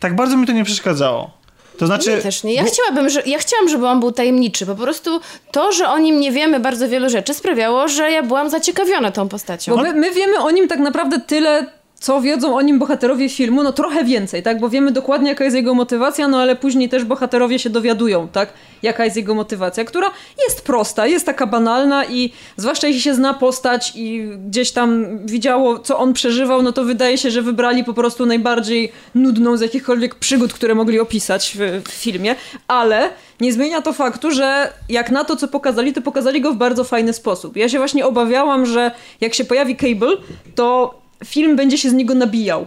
tak 0.00 0.16
bardzo 0.16 0.36
mi 0.36 0.46
to 0.46 0.52
nie 0.52 0.64
przeszkadzało. 0.64 1.37
To 1.78 1.86
znaczy... 1.86 2.10
Nie, 2.10 2.16
też 2.16 2.44
nie. 2.44 2.54
Ja 2.54 2.62
bo- 2.62 2.68
chciałabym, 2.70 3.08
że, 3.08 3.22
ja 3.26 3.38
chciałam, 3.38 3.68
żeby 3.68 3.86
on 3.86 4.00
był 4.00 4.12
tajemniczy. 4.12 4.66
Po 4.66 4.74
prostu 4.74 5.20
to, 5.52 5.72
że 5.72 5.88
o 5.88 5.98
nim 5.98 6.20
nie 6.20 6.32
wiemy 6.32 6.60
bardzo 6.60 6.88
wielu 6.88 7.08
rzeczy 7.10 7.34
sprawiało, 7.34 7.88
że 7.88 8.10
ja 8.10 8.22
byłam 8.22 8.50
zaciekawiona 8.50 9.10
tą 9.10 9.28
postacią. 9.28 9.76
Bo 9.76 9.82
my, 9.82 9.94
my 9.94 10.10
wiemy 10.10 10.38
o 10.38 10.50
nim 10.50 10.68
tak 10.68 10.78
naprawdę 10.78 11.20
tyle, 11.20 11.66
co 12.00 12.20
wiedzą 12.20 12.56
o 12.56 12.62
nim 12.62 12.78
bohaterowie 12.78 13.28
filmu, 13.28 13.62
no 13.62 13.72
trochę 13.72 14.04
więcej, 14.04 14.42
tak? 14.42 14.60
Bo 14.60 14.68
wiemy 14.68 14.90
dokładnie, 14.90 15.28
jaka 15.28 15.44
jest 15.44 15.56
jego 15.56 15.74
motywacja, 15.74 16.28
no 16.28 16.40
ale 16.40 16.56
później 16.56 16.88
też 16.88 17.04
bohaterowie 17.04 17.58
się 17.58 17.70
dowiadują, 17.70 18.28
tak? 18.28 18.52
Jaka 18.82 19.04
jest 19.04 19.16
jego 19.16 19.34
motywacja, 19.34 19.84
która 19.84 20.10
jest 20.46 20.62
prosta, 20.62 21.06
jest 21.06 21.26
taka 21.26 21.46
banalna 21.46 22.04
i 22.04 22.32
zwłaszcza 22.56 22.86
jeśli 22.86 23.02
się 23.02 23.14
zna 23.14 23.34
postać 23.34 23.92
i 23.96 24.28
gdzieś 24.46 24.72
tam 24.72 25.18
widziało, 25.26 25.78
co 25.78 25.98
on 25.98 26.12
przeżywał, 26.12 26.62
no 26.62 26.72
to 26.72 26.84
wydaje 26.84 27.18
się, 27.18 27.30
że 27.30 27.42
wybrali 27.42 27.84
po 27.84 27.94
prostu 27.94 28.26
najbardziej 28.26 28.92
nudną 29.14 29.56
z 29.56 29.60
jakichkolwiek 29.60 30.14
przygód, 30.14 30.52
które 30.52 30.74
mogli 30.74 31.00
opisać 31.00 31.56
w, 31.58 31.88
w 31.88 31.92
filmie, 31.92 32.34
ale 32.68 33.10
nie 33.40 33.52
zmienia 33.52 33.82
to 33.82 33.92
faktu, 33.92 34.30
że 34.30 34.72
jak 34.88 35.10
na 35.10 35.24
to, 35.24 35.36
co 35.36 35.48
pokazali, 35.48 35.92
to 35.92 36.02
pokazali 36.02 36.40
go 36.40 36.52
w 36.52 36.56
bardzo 36.56 36.84
fajny 36.84 37.12
sposób. 37.12 37.56
Ja 37.56 37.68
się 37.68 37.78
właśnie 37.78 38.06
obawiałam, 38.06 38.66
że 38.66 38.90
jak 39.20 39.34
się 39.34 39.44
pojawi 39.44 39.76
Cable, 39.76 40.16
to 40.54 40.94
film 41.24 41.56
będzie 41.56 41.78
się 41.78 41.90
z 41.90 41.92
niego 41.92 42.14
nabijał. 42.14 42.66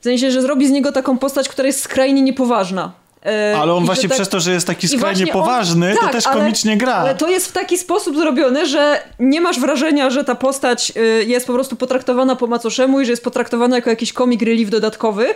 W 0.00 0.04
sensie, 0.04 0.30
że 0.30 0.42
zrobi 0.42 0.68
z 0.68 0.70
niego 0.70 0.92
taką 0.92 1.18
postać, 1.18 1.48
która 1.48 1.66
jest 1.66 1.80
skrajnie 1.82 2.22
niepoważna. 2.22 2.92
E, 3.26 3.56
Ale 3.58 3.74
on 3.74 3.82
i 3.82 3.86
właśnie 3.86 4.08
tak- 4.08 4.16
przez 4.16 4.28
to, 4.28 4.40
że 4.40 4.52
jest 4.52 4.66
taki 4.66 4.88
skrajnie 4.88 5.04
właśnie 5.06 5.24
on- 5.26 5.40
poważny, 5.40 5.94
to 5.94 6.00
tak, 6.00 6.12
też 6.12 6.26
ale- 6.26 6.40
komicznie 6.40 6.76
gra. 6.76 6.94
Ale 6.94 7.14
to 7.14 7.28
jest 7.28 7.48
w 7.48 7.52
taki 7.52 7.78
sposób 7.78 8.16
zrobione, 8.16 8.66
że 8.66 9.02
nie 9.18 9.40
masz 9.40 9.60
wrażenia, 9.60 10.10
że 10.10 10.24
ta 10.24 10.34
postać 10.34 10.92
y, 10.96 11.24
jest 11.24 11.46
po 11.46 11.52
prostu 11.52 11.76
potraktowana 11.76 12.36
po 12.36 12.46
macoszemu 12.46 13.00
i 13.00 13.04
że 13.04 13.10
jest 13.12 13.24
potraktowana 13.24 13.76
jako 13.76 13.90
jakiś 13.90 14.12
comic 14.12 14.42
relief 14.42 14.70
dodatkowy, 14.70 15.26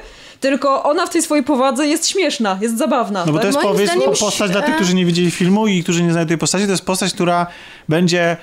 tylko 0.41 0.83
ona 0.83 1.07
w 1.07 1.11
tej 1.11 1.23
swojej 1.23 1.45
powadze 1.45 1.87
jest 1.87 2.09
śmieszna, 2.09 2.59
jest 2.61 2.79
zabawna. 2.79 3.25
No 3.27 3.33
bo 3.33 3.39
tak? 3.39 3.43
to 3.43 3.47
jest 3.47 3.59
powiedz, 3.61 3.91
zdaniem, 3.91 4.11
po- 4.11 4.17
postać 4.17 4.51
dla 4.51 4.63
tych, 4.63 4.75
którzy 4.75 4.95
nie 4.95 5.05
widzieli 5.05 5.31
filmu 5.31 5.67
i 5.67 5.83
którzy 5.83 6.03
nie 6.03 6.13
znają 6.13 6.27
tej 6.27 6.39
postaci, 6.39 6.65
to 6.65 6.71
jest 6.71 6.85
postać, 6.85 7.13
która 7.15 7.47
będzie 7.89 8.37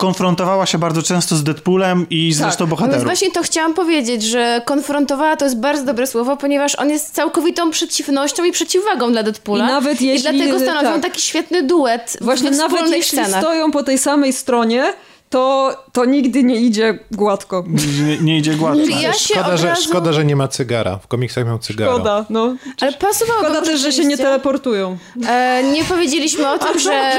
konfrontowała 0.00 0.66
się 0.66 0.78
bardzo 0.78 1.02
często 1.02 1.36
z 1.36 1.42
Deadpoolem 1.44 2.06
i 2.10 2.32
z 2.32 2.38
Tak. 2.38 2.46
resztą 2.46 2.64
No 2.64 2.70
bohaterów. 2.70 3.04
właśnie 3.04 3.30
to 3.30 3.42
chciałam 3.42 3.74
powiedzieć, 3.74 4.22
że 4.22 4.62
konfrontowała 4.64 5.36
to 5.36 5.44
jest 5.44 5.56
bardzo 5.60 5.84
dobre 5.84 6.06
słowo, 6.06 6.36
ponieważ 6.36 6.74
on 6.74 6.90
jest 6.90 7.14
całkowitą 7.14 7.70
przeciwnością 7.70 8.44
i 8.44 8.52
przeciwwagą 8.52 9.12
dla 9.12 9.22
Deadpoola. 9.22 9.64
I 9.64 9.68
nawet 9.68 10.00
jeśli- 10.02 10.30
I 10.30 10.38
dlatego 10.38 10.60
stanowią 10.60 10.92
tak. 10.92 11.02
taki 11.02 11.20
świetny 11.20 11.62
duet 11.62 12.16
Właśnie 12.20 12.50
we 12.50 12.56
nawet 12.56 12.88
jeśli 12.88 13.18
scenach. 13.18 13.42
stoją 13.42 13.70
po 13.70 13.82
tej 13.82 13.98
samej 13.98 14.32
stronie, 14.32 14.92
to, 15.30 15.70
to 15.92 16.04
nigdy 16.04 16.42
nie 16.44 16.56
idzie 16.56 16.98
gładko. 17.10 17.64
Nie, 18.06 18.18
nie 18.18 18.38
idzie 18.38 18.54
gładko. 18.54 18.84
Ja 19.02 19.12
Szkoda, 19.12 19.54
od 19.54 19.60
że, 19.60 19.66
razu... 19.68 19.82
szkoda, 19.82 20.12
że 20.12 20.24
nie 20.24 20.36
ma 20.36 20.48
cygara. 20.48 20.96
W 20.96 21.06
komiksach 21.06 21.46
miał 21.46 21.58
cygaro. 21.58 21.92
Szkoda, 21.94 22.24
no. 22.30 22.56
Ale 22.80 22.92
pasowało 22.92 23.40
Szkoda 23.40 23.62
też, 23.62 23.80
że 23.80 23.92
się 23.92 24.04
nie 24.04 24.16
teleportują. 24.16 24.98
E, 25.28 25.62
nie 25.72 25.84
powiedzieliśmy 25.84 26.48
o 26.50 26.58
tym, 26.64 26.78
że... 26.78 27.12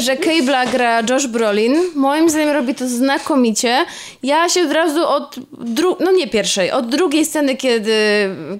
że 0.00 0.16
Cable'a 0.16 0.70
gra 0.72 1.00
Josh 1.10 1.26
Brolin. 1.26 1.74
Moim 1.94 2.30
zdaniem 2.30 2.48
robi 2.50 2.74
to 2.74 2.88
znakomicie. 2.88 3.86
Ja 4.22 4.48
się 4.48 4.62
od 4.62 4.72
razu 4.72 5.06
od 5.08 5.36
dru- 5.58 5.96
no 6.00 6.12
nie 6.12 6.28
pierwszej, 6.28 6.70
od 6.70 6.88
drugiej 6.88 7.26
sceny, 7.26 7.56
kiedy, 7.56 7.94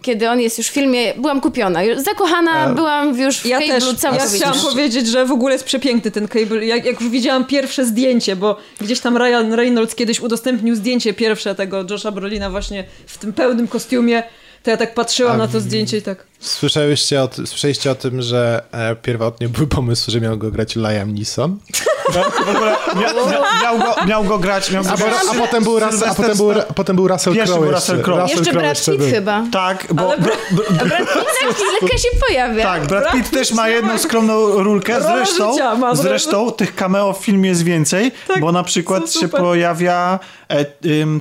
kiedy 0.03 0.31
on 0.31 0.41
jest 0.41 0.59
już 0.59 0.69
w 0.69 0.73
filmie, 0.73 1.15
byłam 1.15 1.41
kupiona. 1.41 1.81
Zakochana 1.97 2.69
byłam 2.69 3.19
już 3.21 3.39
w 3.39 3.47
Ja 3.47 3.59
Cable'u 3.61 3.69
też, 3.69 3.85
ja 3.87 3.95
całkowicie. 3.95 4.37
chciałam 4.37 4.59
powiedzieć, 4.61 5.07
że 5.07 5.25
w 5.27 5.33
ogóle 5.33 5.53
jest 5.53 5.65
przepiękny 5.65 6.11
ten 6.11 6.29
Cable. 6.29 6.67
Jak, 6.67 6.85
jak 6.85 7.01
już 7.01 7.11
widziałam 7.11 7.45
pierwsze 7.45 7.85
zdjęcie, 7.85 8.37
bo 8.37 8.58
gdzieś 8.81 9.01
tam 9.01 9.17
Ryan 9.17 9.53
Reynolds 9.53 9.95
kiedyś 9.95 10.21
udostępnił 10.21 10.75
zdjęcie 10.75 11.15
pierwsze 11.15 11.55
tego 11.55 11.85
Josha 11.91 12.13
Brolina 12.13 12.51
właśnie 12.51 12.85
w 13.07 13.19
tym 13.19 13.33
pełnym 13.33 13.69
kostiumie, 13.69 14.23
to 14.63 14.71
ja 14.71 14.77
tak 14.77 14.95
patrzyłam 14.95 15.39
na 15.39 15.49
to 15.49 15.61
zdjęcie 15.61 15.97
i 15.97 16.03
tak... 16.03 16.27
Słyszeliście 16.41 17.23
o, 17.23 17.29
słyszeliście 17.47 17.91
o 17.91 17.95
tym, 17.95 18.23
że 18.23 18.63
e, 18.73 18.97
pierwotnie 18.97 19.49
był 19.49 19.67
pomysł, 19.67 20.11
że 20.11 20.21
miał 20.21 20.39
go 20.39 20.51
grać 20.51 20.77
Liam 20.77 21.15
Neeson? 21.15 21.59
No, 22.15 22.23
w 22.45 22.49
ogóle 22.49 22.77
mia, 22.97 23.13
mia, 23.31 23.63
miał, 23.63 23.79
go, 23.79 23.95
miał 24.07 24.25
go 24.25 24.39
grać, 24.39 24.71
miał 24.71 24.85
go 24.85 24.91
A, 24.91 24.97
grać. 24.97 25.13
a, 25.31 25.35
potem, 25.35 25.65
był 25.65 25.79
Russell, 25.79 26.09
a, 26.09 26.15
potem, 26.15 26.37
był, 26.37 26.51
a 26.51 26.75
potem 26.75 26.97
był 26.97 27.09
Russell 27.09 27.35
Crowe 27.35 27.61
był. 27.61 27.71
Russell 27.71 28.03
Crowe. 28.03 28.27
Jeszcze 28.29 28.53
Brad 28.53 28.85
Pitt 28.85 29.03
chyba. 29.11 29.45
Tak, 29.53 29.87
bo... 29.95 30.03
Ale 30.03 30.19
Br, 30.19 30.31
br, 30.51 30.63
br, 30.73 30.89
Za 30.89 31.55
chwilkę 31.55 31.99
się 31.99 32.09
pojawia. 32.29 32.63
tak, 32.63 32.87
Brad 32.87 33.13
Pitt 33.13 33.31
też 33.31 33.53
ma 33.53 33.69
jedną 33.69 33.99
skromną 33.99 34.63
rulkę. 34.63 35.03
Zresztą, 35.03 35.57
zresztą 35.93 36.53
tych 36.53 36.75
cameo 36.75 37.13
w 37.13 37.19
filmie 37.19 37.49
jest 37.49 37.63
więcej, 37.63 38.13
bo 38.41 38.53
na 38.53 38.63
przykład 38.63 39.13
się 39.13 39.29
pojawia 39.29 40.19
e, 40.49 40.65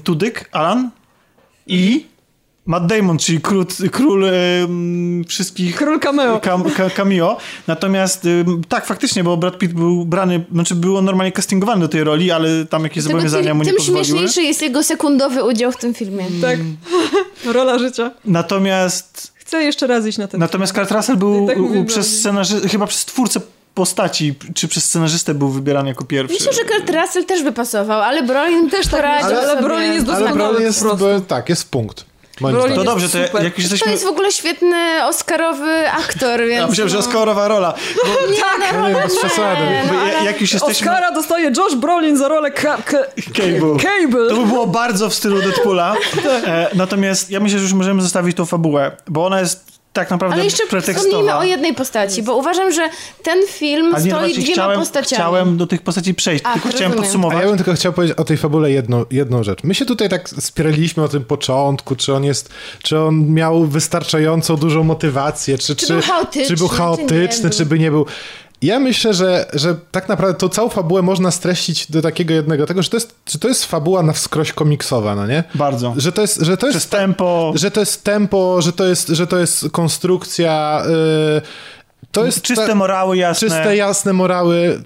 Tudyk, 0.04 0.50
Alan 0.52 0.90
i 1.68 2.06
Matt 2.68 2.86
Damon, 2.86 3.18
czyli 3.18 3.42
król, 3.42 3.66
król 3.92 4.24
ym, 4.64 5.24
wszystkich... 5.28 5.76
Król 5.76 6.00
cameo. 6.00 6.40
Cam, 6.40 6.64
ca, 6.78 6.90
cameo. 6.90 7.38
Natomiast 7.68 8.26
ym, 8.26 8.62
tak, 8.70 8.86
faktycznie, 8.86 9.24
bo 9.24 9.38
Brad 9.38 9.58
Pitt 9.58 9.74
był 9.74 10.06
brany, 10.06 10.46
znaczy 10.52 10.76
był 10.76 10.98
on 10.98 11.06
normalnie 11.06 11.32
castingowany 11.32 11.82
do 11.82 11.88
tej 11.88 12.04
roli, 12.04 12.32
ale 12.32 12.66
tam 12.66 12.84
jakieś 12.84 13.04
Tego 13.04 13.10
zobowiązania 13.14 13.54
mu 13.54 13.64
tym, 13.64 13.68
nie 13.68 13.78
tym 13.78 13.78
pozwoliły. 13.78 14.06
śmieszniejszy 14.06 14.42
jest 14.42 14.62
jego 14.62 14.84
sekundowy 14.84 15.44
udział 15.44 15.72
w 15.72 15.78
tym 15.78 15.94
filmie. 15.94 16.26
Tak. 16.42 16.60
Rola 17.54 17.80
życia. 17.80 18.12
Natomiast, 18.26 19.32
Chcę 19.36 19.64
jeszcze 19.64 19.88
raz 19.88 20.06
iść 20.06 20.18
na 20.18 20.28
ten 20.28 20.40
natomiast 20.40 20.74
Kurt 20.74 20.92
Russell 20.92 21.18
był 21.18 21.46
tak 21.48 21.58
u- 21.58 21.86
przez 21.86 22.20
scenarzy, 22.20 22.70
chyba 22.70 22.88
przez 22.88 23.06
twórcę 23.06 23.40
postaci, 23.74 24.36
czy 24.56 24.68
przez 24.68 24.86
scenarzystę 24.86 25.34
był 25.34 25.50
wybierany 25.50 25.90
jako 25.90 26.06
pierwszy. 26.06 26.34
Myślę, 26.34 26.54
że 26.54 26.62
Kurt 26.66 26.90
Russell 26.90 27.26
też 27.26 27.44
by 27.44 27.52
pasował, 27.52 28.02
ale 28.02 28.24
Brolin 28.24 28.70
też 28.70 28.88
tak 28.88 29.24
myślę, 29.24 29.38
ale 29.38 29.48
sobie. 29.48 29.62
Brolin 29.62 29.94
jest 29.94 30.10
Ale 30.10 30.20
Doskonały 30.20 30.54
Brolin 30.54 30.74
po 31.00 31.08
jest, 31.10 31.28
tak, 31.28 31.50
jest 31.50 31.72
punkt. 31.72 32.06
Moim. 32.42 32.56
To 32.56 32.68
jest 32.68 32.84
dobrze, 32.84 33.10
to 33.10 33.26
super. 33.28 33.44
jak 33.44 33.58
już 33.58 33.68
To 33.68 33.74
jesteśmy... 33.74 33.92
jest 33.92 34.04
w 34.04 34.08
ogóle 34.08 34.32
świetny 34.32 35.06
Oscarowy 35.06 35.92
aktor, 35.92 36.40
więc... 36.40 36.52
Ja 36.62 36.68
myślałem, 36.68 36.90
że 36.90 36.98
no. 36.98 37.06
Oscarowa 37.06 37.48
rola. 37.48 37.74
Bo, 38.06 38.10
Nie, 38.32 38.40
no, 38.42 38.46
No 38.60 38.66
nie, 38.66 38.72
rolę 38.94 39.02
bez 39.04 39.18
przesady. 39.18 39.62
no, 39.92 40.24
jak 40.24 40.42
już 40.42 40.54
jesteśmy... 40.54 40.92
Oscara 40.92 41.12
dostaje 41.12 41.52
Josh 41.58 41.76
Brolin 41.76 42.18
za 42.18 42.28
rolę 42.28 42.52
Ka- 42.52 42.78
Ka- 42.78 43.06
Cable. 43.34 43.78
Cable. 43.84 44.30
To 44.30 44.36
by 44.36 44.46
było 44.46 44.68
bardzo 44.68 45.10
w 45.10 45.14
stylu 45.14 45.42
Deadpoola. 45.42 45.96
E, 46.48 46.70
natomiast 46.76 47.30
ja 47.32 47.40
myślę, 47.40 47.60
że 47.60 47.64
już 47.64 47.74
możemy 47.74 48.02
zostawić 48.02 48.38
tą 48.38 48.46
fabułę, 48.46 48.92
bo 49.08 49.26
ona 49.26 49.40
jest 49.40 49.77
tak 50.02 50.12
naprawdę 50.12 50.34
Ale 50.36 50.44
jeszcze 50.44 50.68
pretekstowa. 50.68 51.00
wspomnijmy 51.00 51.36
o 51.36 51.44
jednej 51.44 51.74
postaci, 51.74 52.24
bo 52.24 52.36
uważam, 52.38 52.72
że 52.72 52.90
ten 53.24 53.48
film 53.48 53.96
A 53.96 54.00
nie, 54.00 54.12
stoi 54.12 54.34
dwiema 54.34 54.52
chciałem, 54.54 54.80
postaciami. 54.80 55.16
chciałem 55.22 55.58
do 55.58 55.68
tych 55.68 55.82
postaci 55.82 56.14
przejść, 56.14 56.44
Ach, 56.48 56.54
tylko 56.54 56.70
chciałem 56.70 56.92
rozumiem. 56.92 57.04
A 57.04 57.06
podsumować. 57.06 57.42
ja 57.42 57.48
bym 57.48 57.58
tylko 57.58 57.74
chciał 57.74 57.94
powiedzieć 57.94 58.18
o 58.18 58.24
tej 58.24 58.38
fabule 58.38 58.72
jedną, 58.72 59.06
jedną 59.12 59.44
rzecz. 59.44 59.64
My 59.64 59.76
się 59.76 59.86
tutaj 59.86 60.10
tak 60.10 60.30
spieraliśmy 60.30 61.04
o 61.04 61.08
tym 61.08 61.24
początku, 61.24 61.96
czy 61.96 62.14
on 62.14 62.24
jest, 62.24 62.50
czy 62.84 63.00
on 63.00 63.34
miał 63.34 63.66
wystarczająco 63.66 64.58
dużą 64.58 64.84
motywację, 64.84 65.58
czy, 65.58 65.76
Czy 65.76 65.88
był 65.94 66.02
chaotyczny, 66.02 66.48
czy 66.48 66.56
był 66.56 66.68
czy 66.68 66.74
nie 66.74 66.78
chaotyczny, 66.80 67.50
czy 67.50 67.66
by 67.66 67.80
nie 67.80 67.92
był. 67.92 68.06
Ja 68.62 68.80
myślę, 68.80 69.14
że, 69.14 69.46
że 69.54 69.76
tak 69.92 70.10
naprawdę 70.10 70.38
tą 70.40 70.50
całą 70.50 70.70
fabułę 70.70 71.02
można 71.02 71.32
streścić 71.32 71.92
do 71.92 72.02
takiego 72.02 72.34
jednego 72.34 72.66
tego, 72.66 72.84
że 72.84 72.90
to 72.90 72.98
jest, 72.98 73.16
że 73.32 73.40
to 73.40 73.48
jest 73.48 73.66
fabuła 73.66 74.04
na 74.04 74.14
wskroś 74.14 74.54
komiksowa, 74.54 75.16
no 75.16 75.28
nie? 75.28 75.44
Bardzo. 75.56 75.94
Że 75.98 76.12
to 76.12 76.22
jest, 76.22 76.42
że 76.42 76.58
to 76.58 76.68
jest 76.68 76.78
Przez 76.80 76.90
tempo. 76.90 77.52
że 77.56 77.72
to 77.72 77.80
jest 77.80 78.04
tempo, 78.04 78.62
że 78.62 78.74
to 78.74 78.86
jest, 78.86 79.08
że 79.08 79.28
to 79.28 79.38
jest 79.38 79.66
konstrukcja. 79.72 80.84
Yy, 81.36 81.42
to 82.12 82.26
jest 82.26 82.42
Czyste 82.42 82.68
ta- 82.68 82.76
morały 82.76 83.18
jasne. 83.18 83.48
czyste, 83.50 83.76
jasne 83.76 84.14
morały. 84.14 84.82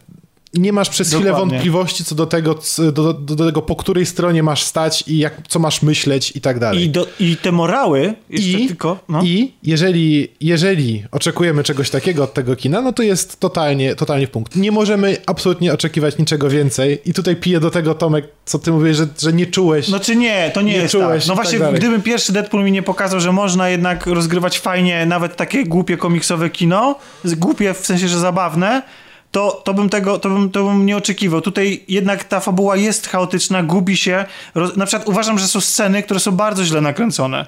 Nie 0.54 0.74
masz 0.74 0.90
przez 0.90 1.08
chwilę 1.08 1.24
Dokładnie. 1.26 1.52
wątpliwości 1.52 2.04
co 2.06 2.16
do 2.16 2.26
tego, 2.26 2.56
c- 2.56 2.92
do, 2.92 3.14
do, 3.14 3.36
do 3.36 3.46
tego, 3.46 3.62
po 3.62 3.76
której 3.76 4.06
stronie 4.06 4.44
masz 4.44 4.64
stać 4.64 5.04
i 5.08 5.18
jak, 5.18 5.34
co 5.48 5.60
masz 5.60 5.82
myśleć 5.82 6.32
i 6.36 6.42
tak 6.42 6.60
dalej. 6.60 6.84
I, 6.84 6.90
do, 6.90 7.08
I 7.20 7.38
te 7.38 7.52
morały, 7.52 8.14
I, 8.30 8.68
tylko, 8.68 9.00
no. 9.10 9.22
I 9.24 9.54
jeżeli, 9.64 10.28
jeżeli 10.42 11.04
oczekujemy 11.12 11.64
czegoś 11.64 11.90
takiego 11.90 12.24
od 12.24 12.34
tego 12.34 12.56
kina, 12.56 12.82
no 12.82 12.94
to 12.94 13.04
jest 13.04 13.40
totalnie, 13.40 13.96
totalnie 13.96 14.28
w 14.28 14.30
punkt. 14.32 14.56
Nie 14.56 14.72
możemy 14.72 15.18
absolutnie 15.26 15.74
oczekiwać 15.74 16.18
niczego 16.18 16.50
więcej. 16.50 17.02
I 17.06 17.14
tutaj 17.14 17.36
piję 17.36 17.60
do 17.60 17.70
tego, 17.72 17.96
Tomek, 17.96 18.26
co 18.46 18.60
ty 18.60 18.72
mówisz, 18.72 18.98
że, 18.98 19.08
że 19.22 19.34
nie 19.34 19.46
czułeś. 19.46 19.88
No 19.88 20.00
czy 20.00 20.16
nie, 20.16 20.52
to 20.54 20.62
nie, 20.62 20.74
Nie 20.74 20.78
jest 20.80 20.92
czułeś 20.92 21.08
tak. 21.24 21.28
No 21.28 21.34
i 21.34 21.38
tak 21.38 21.46
właśnie, 21.46 21.60
dalej. 21.60 21.80
gdyby 21.80 22.00
pierwszy 22.00 22.34
Deadpool 22.34 22.64
mi 22.64 22.72
nie 22.72 22.84
pokazał, 22.84 23.20
że 23.20 23.32
można 23.32 23.70
jednak 23.70 24.06
rozgrywać 24.06 24.60
fajnie 24.60 25.06
nawet 25.06 25.36
takie 25.36 25.64
głupie 25.64 25.98
komiksowe 25.98 26.50
kino, 26.50 26.96
głupie 27.26 27.74
w 27.74 27.86
sensie, 27.86 28.08
że 28.08 28.20
zabawne, 28.20 28.82
to, 29.32 29.62
to, 29.66 29.74
bym 29.74 29.90
tego, 29.90 30.20
to, 30.20 30.30
bym, 30.30 30.52
to 30.52 30.64
bym 30.64 30.86
nie 30.86 30.98
oczekiwał. 30.98 31.42
Tutaj 31.42 31.84
jednak 31.88 32.24
ta 32.24 32.40
fabuła 32.40 32.76
jest 32.76 33.08
chaotyczna, 33.08 33.64
gubi 33.64 33.98
się. 33.98 34.26
Roz... 34.56 34.78
Na 34.78 34.86
przykład 34.86 35.10
uważam, 35.10 35.40
że 35.40 35.48
są 35.48 35.62
sceny, 35.62 36.04
które 36.04 36.20
są 36.20 36.32
bardzo 36.32 36.66
źle 36.66 36.82
nakręcone. 36.82 37.46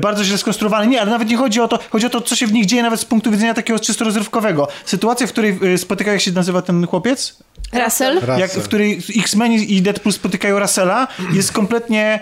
Bardzo 0.00 0.24
źle 0.24 0.38
skonstruowane. 0.38 0.86
Nie, 0.86 1.00
ale 1.00 1.10
nawet 1.10 1.28
nie 1.28 1.36
chodzi 1.36 1.60
o 1.60 1.68
to, 1.68 1.78
chodzi 1.90 2.06
o 2.06 2.10
to, 2.10 2.20
co 2.20 2.36
się 2.36 2.46
w 2.46 2.52
nich 2.52 2.66
dzieje 2.66 2.82
nawet 2.82 3.00
z 3.00 3.04
punktu 3.04 3.30
widzenia 3.30 3.54
takiego 3.54 3.78
czysto 3.78 4.04
rozrywkowego. 4.04 4.68
Sytuacja, 4.84 5.26
w 5.26 5.32
której 5.32 5.58
y, 5.74 5.78
spotyka, 5.78 6.12
jak 6.12 6.20
się 6.20 6.32
nazywa 6.32 6.62
ten 6.62 6.86
chłopiec? 6.86 7.36
Russell? 7.72 8.20
Jak, 8.38 8.50
w 8.50 8.64
której 8.64 9.02
X-Men 9.16 9.52
i 9.52 9.82
Deadpool 9.82 10.12
spotykają 10.12 10.58
Russella, 10.58 11.08
jest 11.32 11.52
kompletnie 11.52 12.20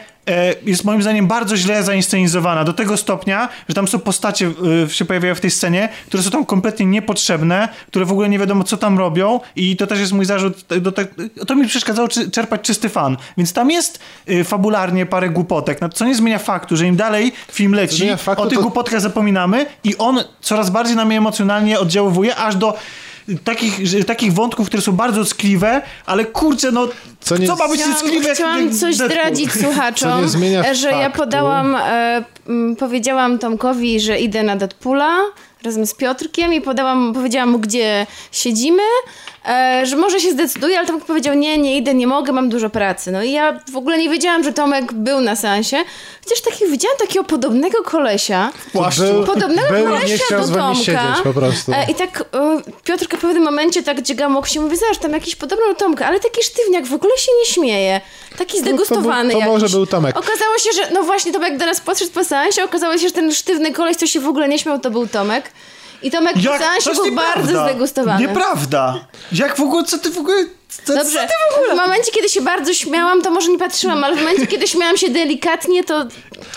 jest 0.67 0.85
moim 0.85 1.03
zdaniem 1.03 1.27
bardzo 1.27 1.57
źle 1.57 1.83
zainscenizowana. 1.83 2.65
Do 2.65 2.73
tego 2.73 2.97
stopnia, 2.97 3.49
że 3.69 3.75
tam 3.75 3.89
są 3.89 3.99
postacie, 3.99 4.51
e, 4.87 4.91
się 4.91 5.05
pojawiają 5.05 5.35
w 5.35 5.41
tej 5.41 5.51
scenie, 5.51 5.89
które 6.07 6.23
są 6.23 6.31
tam 6.31 6.47
kompletnie 6.47 6.87
niepotrzebne, 6.87 7.69
które 7.87 8.05
w 8.05 8.13
ogóle 8.13 8.29
nie 8.29 8.39
wiadomo, 8.39 8.65
co 8.65 8.77
tam 8.77 8.99
robią 8.99 9.41
i 9.57 9.77
to 9.77 9.87
też 9.87 10.01
jest 10.01 10.13
mój 10.13 10.25
zarzut. 10.25 10.65
To 11.47 11.55
mi 11.55 11.67
przeszkadzało 11.67 12.09
czy, 12.09 12.31
czerpać 12.31 12.61
czysty 12.61 12.89
fan. 12.89 13.17
Więc 13.37 13.53
tam 13.53 13.71
jest 13.71 13.99
e, 14.29 14.45
fabularnie 14.45 15.07
parę 15.07 15.31
głupotek, 15.31 15.81
no, 15.81 15.89
co 15.89 16.05
nie 16.05 16.15
zmienia 16.15 16.39
faktu, 16.39 16.77
że 16.77 16.87
im 16.87 16.97
dalej 16.97 17.33
film 17.53 17.75
leci, 17.75 18.11
faktu, 18.17 18.43
o 18.43 18.47
tych 18.47 18.59
to- 18.59 18.63
głupotkach 18.63 19.01
zapominamy 19.01 19.67
i 19.85 19.97
on 19.97 20.21
coraz 20.41 20.71
bardziej 20.71 20.97
na 20.97 21.05
mnie 21.05 21.19
emocjonalnie 21.19 21.81
oddziaływuje, 21.81 22.37
aż 22.37 22.57
do 22.57 22.77
takich, 23.45 24.05
takich 24.07 24.33
wątków, 24.33 24.67
które 24.67 24.83
są 24.83 24.93
bardzo 24.93 25.25
ckliwe, 25.25 25.83
ale 26.07 26.25
kurczę, 26.25 26.73
no 26.73 26.87
Co 26.87 26.95
co, 27.21 27.37
nie- 27.37 27.49
ma 27.49 27.69
być 27.69 27.81
Chciałam, 27.81 27.97
ckliwe? 27.97 28.35
chciałam 28.35 28.65
jak 28.67 28.75
coś 28.75 28.97
Deadpool? 28.97 29.11
zdradzić 29.21 29.53
słuchaczom, 29.63 30.29
Co 30.29 30.75
że 30.75 30.89
ja 30.91 31.03
faktu. 31.05 31.19
podałam, 31.19 31.77
e, 31.77 32.25
powiedziałam 32.79 33.39
Tomkowi, 33.39 34.01
że 34.01 34.19
idę 34.21 34.43
na 34.43 34.57
Deadpoola 34.57 35.17
razem 35.65 35.87
z 35.87 35.95
Piotrkiem 35.95 36.55
i 36.55 36.61
podałam, 36.61 37.13
powiedziałam 37.15 37.51
mu, 37.51 37.59
gdzie 37.59 38.07
siedzimy, 38.33 38.83
że 39.85 39.97
może 39.97 40.21
się 40.21 40.31
zdecyduje, 40.31 40.79
ale 40.79 40.87
Tomek 40.87 41.05
powiedział, 41.05 41.35
nie, 41.35 41.59
nie 41.59 41.77
idę, 41.77 41.95
nie 41.95 42.07
mogę, 42.07 42.33
mam 42.33 42.49
dużo 42.49 42.71
pracy. 42.71 43.13
No 43.13 43.23
i 43.23 43.33
ja 43.33 43.61
w 43.73 43.77
ogóle 43.77 43.99
nie 43.99 44.11
wiedziałam, 44.11 44.45
że 44.45 44.53
Tomek 44.53 44.93
był 44.93 45.21
na 45.21 45.37
seansie, 45.37 45.77
chociaż 46.25 46.41
taki, 46.41 46.67
widziałam 46.67 46.99
takiego 46.99 47.25
podobnego 47.25 47.83
kolesia, 47.83 48.53
Płaszczu. 48.73 49.03
Był, 49.03 49.25
Podobnego 49.25 49.69
był 49.71 49.87
kolesia 49.87 50.07
nie 50.09 50.19
chciał 50.19 50.47
do 50.47 50.55
Tomka. 50.55 50.75
siedzieć 50.75 51.25
po 51.25 51.33
prostu. 51.33 51.73
E, 51.73 51.91
I 51.91 51.95
tak 51.95 52.25
e, 52.35 52.63
Piotrka 52.85 53.17
w 53.17 53.21
pewnym 53.21 53.43
momencie 53.43 53.83
tak 53.83 54.03
dziegam 54.03 54.37
oko 54.37 54.49
się 54.49 54.61
mówi, 54.61 54.77
zobacz, 54.77 54.99
tam 54.99 55.13
jakiś 55.13 55.37
podobny 55.37 55.67
do 55.69 55.75
Tomka, 55.75 56.07
ale 56.07 56.21
taki 56.21 56.43
sztywniak, 56.43 56.87
w 56.87 56.95
ogóle 56.95 57.19
się 57.19 57.33
nie 57.41 57.47
śmieje. 57.47 58.01
Taki 58.39 58.59
zdegustowany 58.59 59.33
to 59.33 59.39
jakiś. 59.39 59.53
może 59.53 59.69
był 59.69 59.87
Tomek. 59.87 60.17
Okazało 60.17 60.59
się, 60.59 60.73
że, 60.73 60.91
no 60.95 61.03
właśnie, 61.03 61.33
Tomek 61.33 61.59
do 61.59 61.67
nas 61.67 61.81
podszedł 61.81 62.11
po 62.11 62.25
seansie, 62.25 62.65
okazało 62.65 62.99
się, 62.99 63.09
że 63.09 63.15
ten 63.15 63.33
sztywny 63.35 63.73
koleś, 63.73 63.97
co 63.97 64.07
się 64.07 64.21
w 64.21 64.29
ogóle 64.29 64.49
nie 64.49 64.59
śmiał, 64.59 64.81
to 64.81 64.91
był 64.91 65.07
Tomek. 65.07 65.53
I 66.03 66.11
Tomek 66.11 66.37
Jak? 66.45 66.61
jest 66.87 67.03
był 67.03 67.15
bardzo 67.15 67.65
zdegustowany. 67.65 68.27
Nieprawda. 68.27 69.05
Jak 69.33 69.57
w 69.57 69.61
ogóle, 69.61 69.85
co 69.85 69.99
ty 69.99 70.11
w 70.11 70.19
ogóle... 70.19 70.47
Co, 70.85 70.95
Dobrze, 70.95 71.29
w 71.73 71.77
momencie, 71.77 72.13
kiedy 72.13 72.29
się 72.29 72.41
bardzo 72.41 72.75
śmiałam, 72.75 73.23
to 73.23 73.31
może 73.31 73.49
nie 73.51 73.59
patrzyłam, 73.59 74.05
ale 74.05 74.17
w 74.17 74.19
momencie, 74.19 74.47
kiedy 74.47 74.69
śmiałam 74.69 74.97
się 74.97 75.09
delikatnie, 75.11 75.85
to 75.85 76.07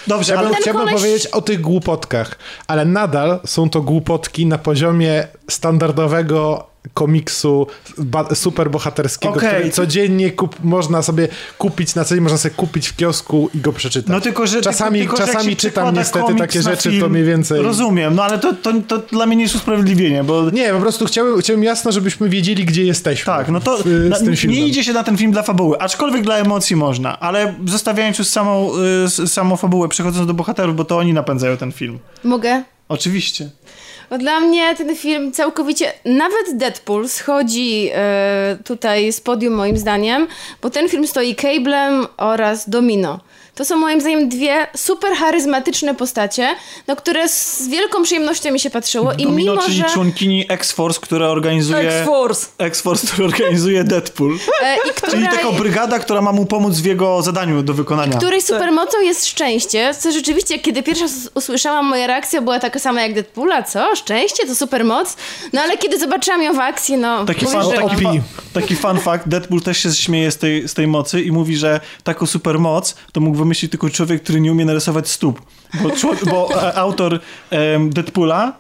Dobrze, 0.07 0.39
ale 0.39 0.55
chciałbym 0.55 0.87
koleś- 0.87 0.93
powiedzieć 0.93 1.27
o 1.27 1.41
tych 1.41 1.61
głupotkach, 1.61 2.35
ale 2.67 2.85
nadal 2.85 3.39
są 3.45 3.69
to 3.69 3.81
głupotki 3.81 4.45
na 4.45 4.57
poziomie 4.57 5.27
standardowego 5.49 6.67
komiksu 6.93 7.68
ba- 7.97 8.35
superbohaterskiego, 8.35 9.34
Okej. 9.34 9.49
który 9.49 9.72
codziennie 9.72 10.31
kup- 10.31 10.55
można 10.64 11.01
sobie 11.01 11.27
kupić, 11.57 11.95
na 11.95 12.05
co 12.05 12.15
dzień 12.15 12.23
można 12.23 12.38
sobie 12.38 12.55
kupić 12.55 12.88
w 12.88 12.95
kiosku 12.95 13.49
i 13.55 13.60
go 13.60 13.73
przeczytać. 13.73 14.10
No 14.11 14.22
tylko, 14.22 14.47
że 14.47 14.61
czasami, 14.61 14.99
tylko, 14.99 15.18
że 15.18 15.26
czasami 15.27 15.55
czytam 15.55 15.95
niestety 15.95 16.35
takie 16.35 16.61
rzeczy, 16.61 16.89
film, 16.89 17.01
to 17.01 17.10
mniej 17.10 17.23
więcej... 17.23 17.61
Rozumiem, 17.61 18.15
no 18.15 18.23
ale 18.23 18.39
to, 18.39 18.53
to, 18.53 18.73
to 18.88 18.97
dla 18.97 19.26
mnie 19.26 19.35
nie 19.35 19.43
jest 19.43 19.55
usprawiedliwienie, 19.55 20.23
bo... 20.23 20.49
Nie, 20.49 20.73
po 20.73 20.80
prostu 20.80 21.05
chciałbym, 21.05 21.39
chciałbym 21.39 21.64
jasno, 21.64 21.91
żebyśmy 21.91 22.30
wiedzieli, 22.30 22.65
gdzie 22.65 22.84
jesteśmy. 22.84 23.26
Tak, 23.26 23.49
no 23.49 23.60
to 23.60 23.77
w, 23.77 23.85
na, 24.10 24.18
nie 24.47 24.68
idzie 24.68 24.84
się 24.84 24.93
na 24.93 25.03
ten 25.03 25.18
film 25.18 25.31
dla 25.31 25.43
fabuły, 25.43 25.80
aczkolwiek 25.80 26.23
dla 26.23 26.38
emocji 26.38 26.76
można, 26.76 27.19
ale 27.19 27.53
zostawiając 27.65 28.19
już 28.19 28.27
samą, 28.27 28.72
y, 29.23 29.27
samą 29.27 29.55
fabułę, 29.55 29.89
przechodząc 29.89 30.27
do 30.27 30.34
bohaterów, 30.34 30.76
bo 30.76 30.85
to 30.85 30.97
oni 30.97 31.14
napędzają 31.14 31.57
ten 31.57 31.72
film. 31.72 31.99
mogę. 32.23 32.64
Oczywiście. 32.89 33.49
Bo 34.14 34.18
dla 34.18 34.40
mnie 34.40 34.76
ten 34.76 34.95
film 34.95 35.31
całkowicie, 35.31 35.94
nawet 36.06 36.57
Deadpool 36.57 37.10
schodzi 37.10 37.90
e, 37.94 38.57
tutaj 38.65 39.14
z 39.14 39.22
podium 39.22 39.53
moim 39.53 39.77
zdaniem, 39.77 40.27
bo 40.61 40.69
ten 40.69 40.90
film 40.90 41.07
stoi 41.07 41.35
Cablem 41.35 42.07
oraz 42.18 42.69
Domino. 42.69 43.19
To 43.55 43.65
są 43.65 43.77
moim 43.77 44.01
zdaniem 44.01 44.30
dwie 44.30 44.67
super 44.77 45.13
charyzmatyczne 45.15 45.95
postacie, 45.95 46.55
na 46.88 46.95
które 46.95 47.30
z 47.30 47.67
wielką 47.67 48.03
przyjemnością 48.03 48.51
mi 48.51 48.59
się 48.59 48.69
patrzyło 48.69 49.13
i 49.13 49.23
Domino, 49.23 49.51
mimo, 49.53 49.63
czyli 49.63 49.77
że... 49.77 49.84
członkini 49.84 50.45
X-Force, 50.49 50.99
która 51.01 51.27
organizuje... 51.27 51.80
X-Force. 51.99 52.47
X-Force, 52.57 53.07
który 53.07 53.27
organizuje 53.27 53.84
Deadpool. 53.84 54.38
E, 54.63 54.75
i 54.75 54.91
która, 54.95 55.11
Czyli 55.11 55.27
taka 55.27 55.51
brygada, 55.51 55.99
która 55.99 56.21
ma 56.21 56.31
mu 56.31 56.45
pomóc 56.45 56.77
w 56.77 56.85
jego 56.85 57.21
zadaniu 57.21 57.63
do 57.63 57.73
wykonania. 57.73 58.17
której 58.17 58.41
supermocą 58.41 59.01
jest 59.01 59.25
szczęście, 59.25 59.93
co 59.99 60.11
rzeczywiście, 60.11 60.59
kiedy 60.59 60.84
pierwszy 60.84 61.03
raz 61.03 61.13
usłyszałam, 61.35 61.85
moja 61.85 62.07
reakcja 62.07 62.41
była 62.41 62.59
taka 62.59 62.80
sama 62.80 63.01
jak 63.01 63.13
Deadpoola, 63.13 63.63
co? 63.63 63.95
Szczęście? 63.95 64.47
To 64.47 64.55
supermoc? 64.55 65.17
No 65.53 65.61
ale 65.61 65.77
kiedy 65.77 65.99
zobaczyłam 65.99 66.43
ją 66.43 66.53
w 66.53 66.59
akcji, 66.59 66.97
no... 66.97 67.25
Taki, 67.25 67.45
fan, 67.45 67.71
że- 67.71 67.77
taki, 67.89 68.03
fa, 68.03 68.11
taki 68.53 68.75
fun 68.75 68.99
fact, 68.99 69.27
Deadpool 69.27 69.61
też 69.61 69.77
się 69.77 69.91
śmieje 69.91 70.31
z 70.31 70.38
tej, 70.38 70.67
z 70.67 70.73
tej 70.73 70.88
mocy 70.88 71.21
i 71.21 71.31
mówi, 71.31 71.57
że 71.57 71.80
taką 72.03 72.25
super 72.25 72.59
moc 72.59 72.95
to 73.11 73.21
mógł 73.21 73.42
wymyślić 73.43 73.71
tylko 73.71 73.89
człowiek, 73.89 74.23
który 74.23 74.41
nie 74.41 74.51
umie 74.51 74.65
narysować 74.65 75.09
stóp. 75.09 75.41
Bo, 75.81 75.89
bo 76.31 76.63
e, 76.63 76.75
autor 76.75 77.19
em, 77.49 77.89
Deadpoola, 77.89 78.53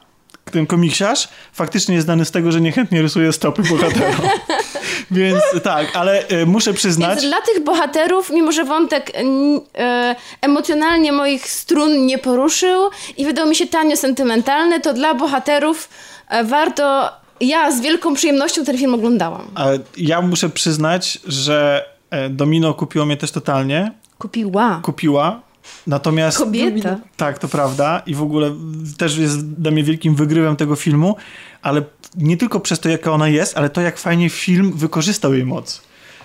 ten 0.51 0.65
komiksiarz, 0.67 1.29
faktycznie 1.53 1.95
jest 1.95 2.05
znany 2.07 2.25
z 2.25 2.31
tego, 2.31 2.51
że 2.51 2.61
niechętnie 2.61 3.01
rysuje 3.01 3.33
stopy 3.33 3.61
bohaterom. 3.61 4.15
Więc 5.11 5.41
tak, 5.63 5.95
ale 5.95 6.27
e, 6.27 6.45
muszę 6.45 6.73
przyznać... 6.73 7.09
Więc 7.09 7.23
dla 7.33 7.41
tych 7.41 7.63
bohaterów, 7.63 8.29
mimo 8.29 8.51
że 8.51 8.63
wątek 8.63 9.11
n- 9.13 9.59
e, 9.77 10.15
emocjonalnie 10.41 11.11
moich 11.11 11.49
strun 11.49 12.05
nie 12.05 12.17
poruszył 12.17 12.89
i 13.17 13.25
wydał 13.25 13.47
mi 13.47 13.55
się 13.55 13.67
tanio 13.67 13.97
sentymentalny, 13.97 14.79
to 14.79 14.93
dla 14.93 15.13
bohaterów 15.15 15.89
e, 16.29 16.43
warto. 16.43 17.09
Ja 17.41 17.71
z 17.71 17.81
wielką 17.81 18.13
przyjemnością 18.13 18.65
ten 18.65 18.77
film 18.77 18.93
oglądałam. 18.93 19.47
A 19.55 19.65
ja 19.97 20.21
muszę 20.21 20.49
przyznać, 20.49 21.19
że 21.27 21.85
e, 22.09 22.29
Domino 22.29 22.73
kupiło 22.73 23.05
mnie 23.05 23.17
też 23.17 23.31
totalnie. 23.31 23.91
Kupiła. 24.17 24.79
Kupiła. 24.83 25.41
Natomiast... 25.87 26.37
Kobieta. 26.37 26.97
Tak, 27.17 27.39
to 27.39 27.47
prawda. 27.47 28.01
I 28.05 28.15
w 28.15 28.21
ogóle 28.21 28.51
też 28.97 29.17
jest 29.17 29.49
dla 29.49 29.71
mnie 29.71 29.83
wielkim 29.83 30.15
wygrywem 30.15 30.55
tego 30.55 30.75
filmu, 30.75 31.15
ale 31.61 31.81
nie 32.17 32.37
tylko 32.37 32.59
przez 32.59 32.79
to, 32.79 32.89
jaka 32.89 33.11
ona 33.11 33.27
jest, 33.27 33.57
ale 33.57 33.69
to, 33.69 33.81
jak 33.81 33.97
fajnie 33.97 34.29
film 34.29 34.71
wykorzystał 34.75 35.33
jej 35.33 35.45
moc. 35.45 35.81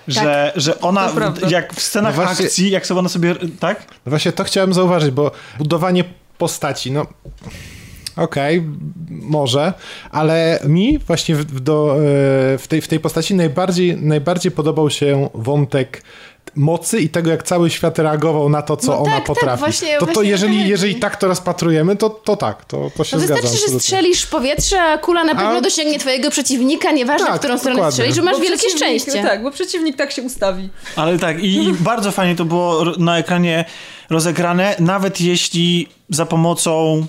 Że, 0.09 0.53
że 0.57 0.81
ona, 0.81 1.13
jak 1.49 1.75
w 1.75 1.83
scenach 1.83 2.17
No 2.17 2.23
właśnie- 2.25 2.47
akcji, 2.47 2.71
jak 2.71 2.87
sobie 2.87 3.01
ona 3.01 3.09
sobie, 3.09 3.35
tak? 3.61 3.87
No 4.07 4.11
właśnie 4.11 4.33
to 4.33 4.45
chciałem 4.45 4.75
zauważyć, 4.75 5.11
bo 5.11 5.31
budowanie 5.59 6.05
postaci, 6.39 6.93
no 6.93 7.07
okej, 8.17 8.65
może, 9.11 9.73
ale 10.11 10.61
mi 10.65 10.99
właśnie 10.99 11.35
w, 11.35 11.47
w 11.47 11.61
do, 11.61 11.97
e, 11.97 11.99
w, 12.59 12.65
tej, 12.69 12.81
w 12.81 12.89
tej 12.89 13.01
postaci 13.01 13.35
najbardziej, 13.35 13.97
najbardziej 13.97 14.53
podobał 14.53 14.91
się 14.91 15.29
wątek 15.35 16.03
mocy 16.59 17.01
i 17.01 17.09
tego, 17.09 17.31
jak 17.31 17.43
cały 17.43 17.71
świat 17.71 17.99
reagował 17.99 18.49
na 18.49 18.63
to, 18.63 18.77
co 18.77 18.93
No 18.93 18.99
ona 18.99 19.05
tak, 19.11 19.15
tak, 19.17 19.27
potrafi. 19.27 19.59
właśnie- 19.61 19.95
to, 19.95 19.99
to 20.01 20.05
właśnie 20.07 20.13
o 20.13 20.15
to 20.15 20.23
jeżeli, 20.23 20.57
chodzi. 20.59 20.69
jeżeli 20.69 20.95
tak 20.97 21.17
to 21.17 21.29
rozpatrujemy, 21.29 21.97
to, 21.97 22.11
to 22.11 22.37
tak, 22.37 22.65
to, 22.65 22.91
to 22.97 23.05
się 23.05 23.17
No 23.17 23.23
zgadzam. 23.23 23.43
wystarczy, 23.43 23.73
że 23.73 23.81
strzelisz 23.81 24.23
w 24.23 24.31
powietrze, 24.31 24.83
a 24.83 24.99
kula 24.99 25.25
na 25.25 25.35
pewno 25.35 25.51
A- 25.59 25.61
dosięgnie 25.61 25.99
twojego 25.99 26.31
przeciwnika, 26.31 26.91
nieważne 26.93 27.27
Tak, 27.27 27.37
w 27.37 27.39
którą 27.39 27.59
stronę 27.59 27.75
dokładnie. 27.75 27.93
strzelisz, 27.93 28.15
że 28.17 28.23
masz 28.23 28.37
Bo 28.37 28.43
wielkie 28.43 28.71
szczęście. 28.71 29.23
Tak, 29.23 29.43
bo 29.43 29.51
przeciwnik 29.51 29.97
tak 29.97 30.13
się 30.13 30.23
ustawi. 30.23 30.69
Ale 30.97 31.19
tak, 31.19 31.43
i, 31.45 31.73
bardzo 31.81 32.13
fajnie 32.13 32.37
to 32.37 32.45
było 32.45 32.85
na 32.99 33.19
ekranie 33.19 33.65
rozegrane, 34.11 34.77
nawet 34.79 35.21
jeśli 35.21 35.89
za 36.11 36.27
pomocą 36.27 37.07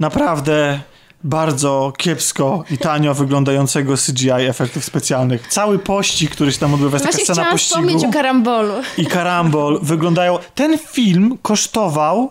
naprawdę 0.00 0.80
bardzo 1.24 1.92
kiepsko 1.96 2.64
i 2.70 2.78
tanio 2.78 3.14
wyglądającego 3.14 3.94
CGI 3.96 4.30
efektów 4.30 4.84
specjalnych. 4.84 5.46
Cały 5.48 5.78
pościg, 5.78 6.30
który 6.30 6.52
się 6.52 6.58
tam 6.58 6.74
odbywa, 6.74 6.94
jest 6.96 7.04
taka 7.04 7.12
Właśnie 7.12 7.24
scena 7.24 7.34
chciałam 7.42 7.52
pościgu. 7.52 7.80
wspomnieć 7.80 8.04
o 8.04 8.10
karambolu. 8.12 8.72
i 8.98 9.06
karambol 9.06 9.78
wyglądają. 9.82 10.38
Ten 10.54 10.78
film 10.78 11.38
kosztował 11.42 12.30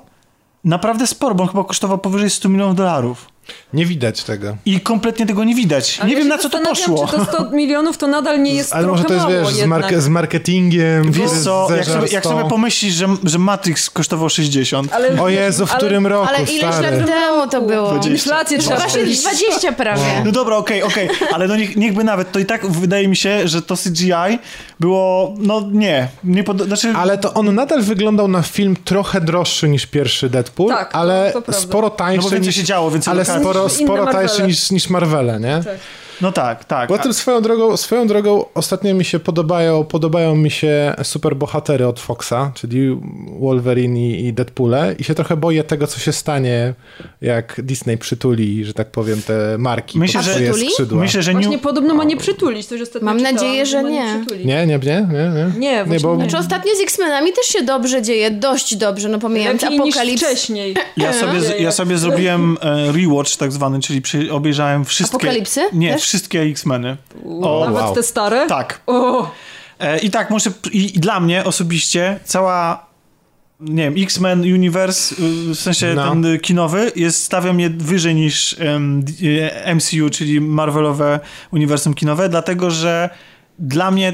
naprawdę 0.63 1.07
sporo, 1.07 1.35
bo 1.35 1.43
on 1.43 1.49
chyba 1.49 1.63
kosztował 1.63 1.97
powyżej 1.97 2.29
100 2.29 2.49
milionów 2.49 2.75
dolarów. 2.75 3.27
Nie 3.73 3.85
widać 3.85 4.23
tego. 4.23 4.57
I 4.65 4.81
kompletnie 4.81 5.25
tego 5.25 5.43
nie 5.43 5.55
widać. 5.55 5.97
Ale 5.99 6.09
nie 6.09 6.13
ja 6.13 6.19
wiem 6.19 6.27
na 6.27 6.37
co 6.37 6.49
to 6.49 6.59
poszło. 6.59 7.07
Czy 7.07 7.17
to 7.17 7.25
100 7.25 7.49
milionów 7.51 7.97
to 7.97 8.07
nadal 8.07 8.41
nie 8.43 8.53
jest 8.53 8.73
Ale 8.73 8.87
może 8.87 9.03
to 9.03 9.13
jest, 9.13 9.27
wiesz, 9.27 9.47
z, 9.47 9.65
marke, 9.65 10.01
z 10.01 10.07
marketingiem, 10.07 11.11
Wiesz 11.11 11.31
co, 11.31 11.67
jak 11.75 11.85
sobie, 11.85 12.07
jak 12.11 12.23
sobie 12.23 12.49
pomyślisz, 12.49 12.93
że, 12.93 13.07
że 13.23 13.39
Matrix 13.39 13.89
kosztował 13.89 14.29
60. 14.29 14.93
Ale, 14.93 15.21
O 15.21 15.29
Jezu, 15.29 15.65
w 15.65 15.71
ale- 15.71 15.77
którym 15.77 16.07
roku, 16.07 16.27
Ale 16.29 16.37
ileś 16.37 16.75
stary? 16.75 16.97
lat 16.97 17.07
temu 17.07 17.49
to 17.51 17.61
było? 17.61 17.91
20. 17.91 18.09
Inflację 18.09 18.59
trzeba 18.59 18.75
Właśnie 18.75 19.01
policzyć. 19.01 19.21
20 19.21 19.71
prawie. 19.71 20.01
No 20.25 20.31
dobra, 20.31 20.57
okej, 20.57 20.83
okej, 20.83 21.09
ale 21.33 21.47
no 21.47 21.55
niech, 21.55 21.75
niechby 21.75 22.03
nawet, 22.03 22.31
to 22.31 22.39
i 22.39 22.45
tak 22.45 22.67
wydaje 22.67 23.07
mi 23.07 23.15
się, 23.15 23.47
że 23.47 23.61
to 23.61 23.75
CGI 23.77 24.39
było, 24.79 25.33
no 25.37 25.61
nie, 25.71 26.07
nie 26.23 26.43
pod, 26.43 26.61
znaczy... 26.61 26.93
Ale 26.97 27.17
to 27.17 27.33
on 27.33 27.55
nadal 27.55 27.81
wyglądał 27.81 28.27
na 28.27 28.41
film 28.41 28.75
trochę 28.85 29.21
droższy 29.21 29.69
niż 29.69 29.85
pierwszy 29.85 30.29
Deadpool, 30.29 30.69
Tak, 30.69 30.95
ale 30.95 31.33
sporo 31.51 31.89
tańszy 31.89 32.17
No 32.17 32.23
bo 32.23 32.29
więcej 32.29 32.47
niż, 32.47 32.55
się 32.55 32.63
działo, 32.63 32.91
więcej 32.91 33.11
ale 33.11 33.19
lokacji. 33.21 33.34
Sporo, 33.39 33.69
sporo 33.69 34.05
tańszy 34.05 34.43
niż, 34.43 34.71
niż 34.71 34.89
Marvele, 34.89 35.39
nie? 35.39 35.61
Tak. 35.63 35.77
No 36.21 36.31
tak, 36.31 36.65
tak. 36.65 36.87
Poza 36.89 37.03
tym 37.03 37.13
swoją 37.13 37.41
drogą, 37.41 37.77
swoją 37.77 38.07
drogą 38.07 38.45
ostatnio 38.53 38.93
mi 38.95 39.05
się 39.05 39.19
podobają, 39.19 39.83
podobają 39.83 40.35
mi 40.35 40.51
się 40.51 40.93
superbohatery 41.03 41.87
od 41.87 41.99
Foxa, 41.99 42.51
czyli 42.55 42.97
Wolverine 43.39 43.97
i, 43.99 44.25
i 44.25 44.33
Deadpoole 44.33 44.95
i 44.99 45.03
się 45.03 45.15
trochę 45.15 45.37
boję 45.37 45.63
tego, 45.63 45.87
co 45.87 45.99
się 45.99 46.11
stanie, 46.11 46.73
jak 47.21 47.61
Disney 47.63 47.97
przytuli, 47.97 48.65
że 48.65 48.73
tak 48.73 48.91
powiem, 48.91 49.21
te 49.21 49.57
marki 49.57 49.99
Myślę, 49.99 50.19
pod 50.19 50.25
że- 50.25 50.31
swoje 50.33 50.49
Przytuli? 50.51 50.71
skrzydła. 50.71 50.99
Myślę, 51.01 51.23
że 51.23 51.31
Właśnie 51.31 51.49
nie... 51.51 51.57
podobno 51.59 51.93
ma 51.93 52.03
nie 52.03 52.17
przytulić, 52.17 52.65
coś 52.65 52.81
ostatnio 52.81 53.05
Mam 53.05 53.17
czytałam, 53.17 53.35
nadzieję, 53.35 53.65
że 53.65 53.83
nie. 53.83 54.15
przytulić. 54.19 54.45
Nie, 54.45 54.65
nie, 54.67 54.79
nie, 54.79 55.07
nie, 55.11 55.31
nie. 55.35 55.59
Nie, 55.59 55.85
właśnie 55.85 56.07
bo 56.09 56.15
nie. 56.15 56.21
Znaczy 56.21 56.37
ostatnio 56.37 56.75
z 56.75 56.81
X-Menami 56.81 57.33
też 57.33 57.45
się 57.45 57.61
dobrze 57.61 58.01
dzieje, 58.01 58.31
dość 58.31 58.75
dobrze, 58.75 59.09
no 59.09 59.19
pomijając 59.19 59.61
Lepiej 59.61 59.79
niż 59.79 59.95
Apokalips. 59.95 60.21
wcześniej. 60.23 60.75
Ja 60.97 61.13
sobie, 61.13 61.39
Nie, 61.39 61.63
ja 61.63 61.71
sobie 61.71 61.97
zrobiłem 61.97 62.57
e, 62.61 62.91
rewatch 62.91 63.35
tak 63.35 63.51
zwany, 63.51 63.79
czyli 63.79 64.29
obejrzałem 64.31 64.85
wszystkie... 64.85 65.17
Apokalipsy? 65.17 65.61
Nie, 65.73 65.93
Też? 65.93 66.04
Wszystkie 66.05 66.41
X-Meny. 66.41 66.97
O, 67.41 67.65
Nawet 67.65 67.83
wow. 67.83 67.95
te 67.95 68.03
stare? 68.03 68.47
tak. 68.47 68.81
O, 68.87 69.31
E, 69.79 69.99
I 69.99 70.09
tak 70.09 70.29
muszę, 70.29 70.51
i, 70.71 70.97
i 70.97 70.99
dla 70.99 71.19
mnie 71.19 71.43
osobiście 71.43 72.19
cała, 72.23 72.85
nie 73.59 73.83
wiem, 73.83 73.93
X-Men 74.03 74.41
Universe, 74.41 75.15
y, 75.15 75.55
w 75.55 75.59
sensie 75.59 75.93
No. 75.95 76.09
ten 76.09 76.39
kinowy, 76.39 76.91
jest, 76.95 77.23
stawia 77.23 77.53
mnie 77.53 77.69
wyżej 77.69 78.15
niż 78.15 78.55
d- 78.99 79.13
e, 79.65 79.75
MCU, 79.75 80.09
czyli 80.11 80.41
Marvelowe 80.41 81.19
uniwersum 81.51 81.93
kinowe, 81.93 82.29
dlatego 82.29 82.71
że 82.71 83.09
dla 83.59 83.91
mnie 83.91 84.13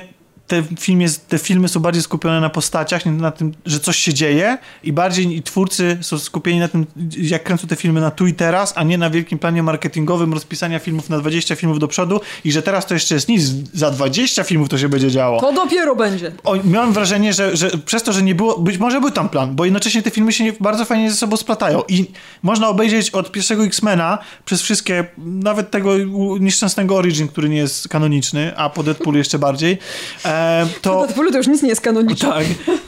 te, 0.51 0.63
film 0.79 1.01
jest, 1.01 1.27
te 1.27 1.37
filmy 1.37 1.67
są 1.67 1.79
bardziej 1.79 2.03
skupione 2.03 2.41
na 2.41 2.49
postaciach, 2.49 3.05
nie 3.05 3.11
na 3.11 3.31
tym, 3.31 3.53
że 3.65 3.79
coś 3.79 3.97
się 3.97 4.13
dzieje 4.13 4.57
i 4.83 4.93
bardziej 4.93 5.37
i 5.37 5.43
twórcy 5.43 5.97
są 6.01 6.19
skupieni 6.19 6.59
na 6.59 6.67
tym, 6.67 6.85
jak 7.17 7.43
kręcą 7.43 7.67
te 7.67 7.75
filmy 7.75 8.01
na 8.01 8.11
tu 8.11 8.27
i 8.27 8.33
teraz, 8.33 8.73
a 8.75 8.83
nie 8.83 8.97
na 8.97 9.09
wielkim 9.09 9.39
planie 9.39 9.63
marketingowym 9.63 10.33
rozpisania 10.33 10.79
filmów 10.79 11.09
na 11.09 11.19
20 11.19 11.55
filmów 11.55 11.79
do 11.79 11.87
przodu 11.87 12.21
i 12.43 12.51
że 12.51 12.61
teraz 12.61 12.85
to 12.85 12.93
jeszcze 12.93 13.15
jest 13.15 13.27
nic, 13.27 13.43
za 13.73 13.91
20 13.91 14.43
filmów 14.43 14.69
to 14.69 14.77
się 14.77 14.89
będzie 14.89 15.11
działo. 15.11 15.39
to 15.39 15.53
dopiero 15.53 15.95
będzie. 15.95 16.31
O, 16.43 16.55
miałem 16.63 16.93
wrażenie, 16.93 17.33
że, 17.33 17.57
że 17.57 17.69
przez 17.85 18.03
to, 18.03 18.13
że 18.13 18.23
nie 18.23 18.35
było, 18.35 18.59
być 18.59 18.77
może 18.77 19.01
był 19.01 19.11
tam 19.11 19.29
plan, 19.29 19.55
bo 19.55 19.65
jednocześnie 19.65 20.01
te 20.01 20.11
filmy 20.11 20.33
się 20.33 20.43
nie, 20.43 20.53
bardzo 20.59 20.85
fajnie 20.85 21.11
ze 21.11 21.17
sobą 21.17 21.37
splatają 21.37 21.83
i 21.87 22.05
można 22.43 22.69
obejrzeć 22.69 23.09
od 23.09 23.31
pierwszego 23.31 23.63
X-Mena 23.63 24.17
przez 24.45 24.61
wszystkie, 24.61 25.05
nawet 25.17 25.71
tego 25.71 25.91
nieszczęsnego 26.39 26.95
Origin, 26.95 27.27
który 27.27 27.49
nie 27.49 27.57
jest 27.57 27.87
kanoniczny, 27.87 28.57
a 28.57 28.69
po 28.69 28.83
Deadpoolu 28.83 29.17
jeszcze 29.17 29.39
bardziej, 29.39 29.77
e, 30.25 30.40
to... 30.81 30.99
Deadpoolu 31.05 31.31
to 31.31 31.37
już 31.37 31.47
nic 31.47 31.61
nie 31.61 31.69
jest 31.69 31.81
kanoniczne. 31.81 32.29
Tak. 32.29 32.45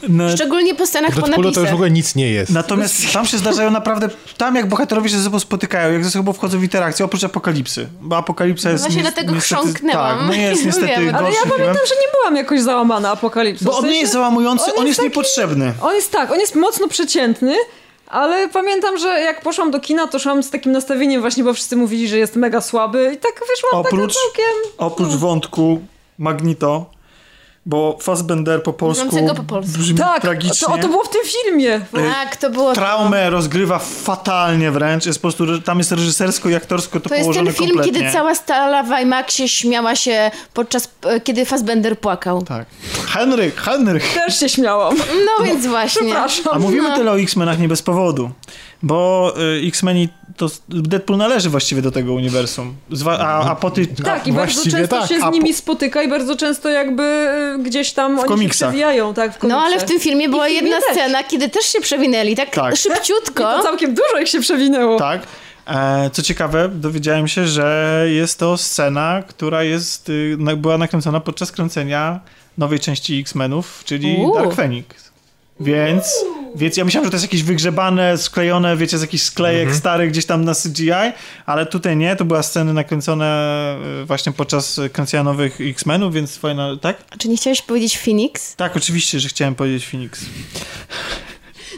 No, 0.08 0.30
Szczególnie 0.30 0.74
po 0.74 0.86
scenach 0.86 1.10
W 1.10 1.14
po 1.14 1.20
Deadpoolu 1.20 1.42
to 1.42 1.48
już 1.48 1.56
napisach. 1.56 1.70
w 1.72 1.74
ogóle 1.74 1.90
nic 1.90 2.14
nie 2.14 2.30
jest. 2.30 2.52
Natomiast 2.52 3.12
tam 3.12 3.26
się 3.26 3.38
zdarzają 3.38 3.70
naprawdę, 3.70 4.08
tam 4.36 4.54
jak 4.56 4.68
bohaterowie 4.68 5.08
się 5.10 5.16
ze 5.18 5.24
sobą 5.24 5.40
spotykają, 5.40 5.92
jak 5.92 6.04
ze 6.04 6.10
sobą 6.10 6.32
wchodzą 6.32 6.58
w 6.58 6.62
interakcję, 6.62 7.04
oprócz 7.04 7.24
Apokalipsy, 7.24 7.88
bo 8.00 8.16
Apokalipsa 8.16 8.70
jest... 8.70 8.84
No 8.84 8.88
właśnie 8.90 9.02
ni- 9.02 9.10
dlatego 9.12 9.34
niestety- 9.34 9.40
chrząknęłam. 9.62 10.18
Tak, 10.18 10.26
no 10.28 10.34
jest 10.34 10.60
Nie 10.62 10.66
niestety. 10.66 10.92
Ale 10.94 11.02
ja 11.04 11.12
pamiętam, 11.14 11.56
filmem, 11.56 11.76
że 11.88 11.94
nie 11.94 12.12
byłam 12.20 12.36
jakoś 12.36 12.60
załamana 12.60 13.10
apokalipsą. 13.10 13.64
bo 13.64 13.72
W 13.72 13.78
on 13.78 13.84
nie 13.88 14.00
jest 14.00 14.12
załamujący, 14.12 14.74
on 14.74 14.86
jest, 14.86 14.96
taki- 14.98 15.08
niepotrzebny. 15.08 15.72
On 15.82 15.94
jest 15.94 16.10
tak, 16.12 16.30
on 16.32 16.40
jest 16.40 16.54
mocno 16.54 16.88
przeciętny, 16.88 17.54
ale 18.06 18.48
pamiętam, 18.48 18.98
że 18.98 19.08
jak 19.20 19.40
poszłam 19.40 19.70
do 19.70 19.80
kina, 19.80 20.06
to 20.06 20.18
szłam 20.18 20.42
z 20.42 20.50
takim 20.50 20.72
nastawieniem 20.72 21.20
właśnie, 21.20 21.44
bo 21.44 21.54
wszyscy 21.54 21.76
mówili, 21.76 22.08
że 22.08 22.18
jest 22.18 22.36
mega 22.36 22.60
słaby 22.60 23.10
i 23.14 23.16
tak 23.16 23.32
wyszłam 23.54 23.82
Oprócz- 23.84 24.14
taka 24.14 24.20
całkiem... 24.24 24.72
Oprócz 24.78 25.12
wątku 25.12 25.80
Magnito, 26.18 26.90
bo 27.66 27.98
Fassbender 28.00 28.62
po 28.62 28.72
polsku 28.72 29.16
po 29.36 29.42
polsku. 29.44 29.78
brzmi 29.78 29.98
Tak, 29.98 30.22
tragicznie. 30.22 30.68
to, 30.68 30.78
to 30.78 30.88
było 30.88 31.04
w 31.04 31.08
tym 31.08 31.20
filmie. 31.24 31.80
Tak, 31.92 32.36
to 32.36 32.50
było 32.50 32.68
to. 32.68 32.74
Traumę 32.74 33.30
rozgrywa 33.30 33.78
fatalnie 33.78 34.70
wręcz. 34.70 35.06
Jest 35.06 35.18
po 35.18 35.22
prostu, 35.22 35.46
że 35.46 35.62
tam 35.62 35.78
jest 35.78 35.92
reżysersko 35.92 36.48
i 36.48 36.54
aktorsko 36.54 37.00
to, 37.00 37.08
To 37.08 37.14
jest 37.14 37.24
położone 37.24 37.46
ten 37.46 37.54
film, 37.54 37.68
kompletnie. 37.70 38.00
kiedy 38.00 38.12
cała 38.12 38.34
stala 38.34 38.82
w 38.82 39.00
IMAXie 39.02 39.48
śmiała 39.48 39.96
się 39.96 40.30
podczas, 40.54 40.88
e, 41.06 41.20
kiedy 41.20 41.44
Fassbender 41.44 41.98
płakał. 41.98 42.42
Tak. 42.42 42.66
Henryk, 43.06 43.56
Henryk. 43.56 44.02
Też 44.14 44.40
się 44.40 44.48
śmiałam. 44.48 44.96
No 44.98 45.44
więc 45.44 45.66
właśnie. 45.66 46.02
Przepraszam. 46.06 46.44
A 46.52 46.58
mówimy 46.58 46.88
No. 46.88 46.96
tyle 46.96 47.10
o 47.10 47.20
X-Menach 47.20 47.58
nie 47.58 47.68
bez 47.68 47.82
powodu. 47.82 48.30
Bo 48.82 49.32
y, 49.62 49.66
X-Meni 49.68 50.08
to 50.36 50.48
Deadpool 50.68 51.18
należy 51.18 51.50
właściwie 51.50 51.82
do 51.82 51.90
tego 51.90 52.12
uniwersum. 52.12 52.74
Zwa- 52.92 53.18
a, 53.20 53.50
a 53.50 53.54
po 53.56 53.70
tej... 53.70 53.86
Tak, 53.86 54.26
i 54.26 54.32
bardzo 54.32 54.32
właściwie 54.32 54.78
często 54.78 55.00
tak. 55.00 55.08
się 55.08 55.18
z 55.18 55.20
po- 55.22 55.30
nimi 55.30 55.54
spotyka 55.54 56.02
i 56.02 56.08
bardzo 56.08 56.36
często 56.36 56.68
jakby 56.68 57.02
y, 57.60 57.62
gdzieś 57.62 57.92
tam 57.92 58.18
oni 58.18 58.28
komiksach. 58.28 58.68
się 58.68 58.72
przewijają, 58.72 59.14
tak, 59.14 59.38
w 59.38 59.42
No 59.42 59.60
ale 59.62 59.78
w 59.80 59.84
tym 59.84 60.00
filmie 60.00 60.28
była 60.28 60.44
w 60.44 60.48
filmie 60.48 60.70
jedna 60.70 60.86
też. 60.86 60.96
scena, 60.96 61.24
kiedy 61.24 61.48
też 61.48 61.64
się 61.64 61.80
przewinęli, 61.80 62.36
tak, 62.36 62.50
Tak. 62.50 62.74
I 62.74 62.76
szybciutko. 62.76 63.42
to 63.42 63.62
całkiem 63.62 63.94
dużo 63.94 64.18
ich 64.22 64.28
się 64.28 64.40
przewinęło. 64.40 64.98
Tak. 64.98 65.22
E, 65.66 66.10
co 66.12 66.22
ciekawe, 66.22 66.68
dowiedziałem 66.68 67.28
się, 67.28 67.46
że 67.46 68.00
jest 68.08 68.38
to 68.38 68.56
scena, 68.56 69.22
która 69.28 69.62
jest, 69.62 70.08
y, 70.08 70.36
była 70.56 70.78
nakręcona 70.78 71.20
podczas 71.20 71.52
kręcenia 71.52 72.20
nowej 72.58 72.80
części 72.80 73.20
X-Menów, 73.20 73.82
czyli 73.84 74.16
Uuu. 74.16 74.34
Dark 74.34 74.54
Phoenix. 74.54 75.03
Więc, 75.60 76.12
więc 76.54 76.76
ja 76.76 76.84
myślałem, 76.84 77.06
że 77.06 77.10
to 77.10 77.14
jest 77.14 77.24
jakieś 77.24 77.42
wygrzebane, 77.42 78.18
sklejone, 78.18 78.76
wiecie, 78.76 78.98
z 78.98 79.00
jakichś 79.00 79.24
sklejek 79.24 79.74
starych 79.74 80.10
gdzieś 80.10 80.26
tam 80.26 80.44
na 80.44 80.54
CGI, 80.54 80.90
ale 81.46 81.66
tutaj 81.66 81.96
nie, 81.96 82.16
to 82.16 82.24
była 82.24 82.42
sceny 82.42 82.72
nakręcone 82.72 83.76
właśnie 84.04 84.32
podczas 84.32 84.80
kręcenia 84.92 85.22
nowych 85.22 85.60
X-Menów, 85.60 86.14
więc 86.14 86.36
fajna, 86.36 86.76
tak? 86.80 86.96
A 87.10 87.16
Czy 87.16 87.28
nie 87.28 87.36
chciałeś 87.36 87.62
powiedzieć 87.62 87.98
Phoenix? 87.98 88.56
Tak, 88.56 88.76
oczywiście, 88.76 89.20
że 89.20 89.28
chciałem 89.28 89.54
powiedzieć 89.54 89.86
Phoenix. 89.86 90.20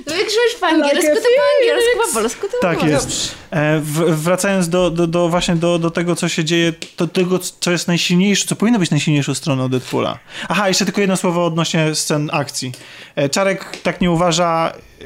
No 0.07 0.13
jak 0.13 0.31
żyjesz 0.31 0.55
po 0.61 0.67
angielsku, 0.67 0.97
Like 0.97 1.13
a 1.13 1.15
to 1.15 1.21
po 1.21 1.43
angielsku, 1.61 1.99
po 2.09 2.21
polsku 2.21 2.47
to 2.53 2.59
Tak 2.69 2.83
jest. 2.85 3.35
E, 3.51 3.81
w, 3.81 4.23
wracając 4.23 4.69
do, 4.69 4.91
do, 4.91 5.07
do 5.07 5.29
właśnie 5.29 5.57
do, 5.57 5.79
do 5.79 5.91
tego, 5.91 6.17
co 6.17 6.29
się 6.29 6.45
dzieje, 6.45 6.73
do 6.99 7.07
tego, 7.09 7.39
co 7.61 7.71
jest 7.71 7.89
najsilniejsze, 7.89 8.47
co 8.47 8.57
powinno 8.57 8.79
być 8.79 8.91
najsilniejszą 8.91 9.35
stroną 9.35 9.69
Deadpoola. 9.69 10.19
Aha, 10.49 10.69
jeszcze 10.69 10.85
tylko 10.85 11.01
jedno 11.01 11.17
słowo 11.17 11.47
odnośnie 11.47 11.95
scen 11.95 12.31
akcji. 12.33 12.73
E, 13.17 13.29
Czarek 13.29 13.77
tak 13.83 14.01
nie 14.01 14.11
uważa, 14.11 14.73
e, 15.01 15.05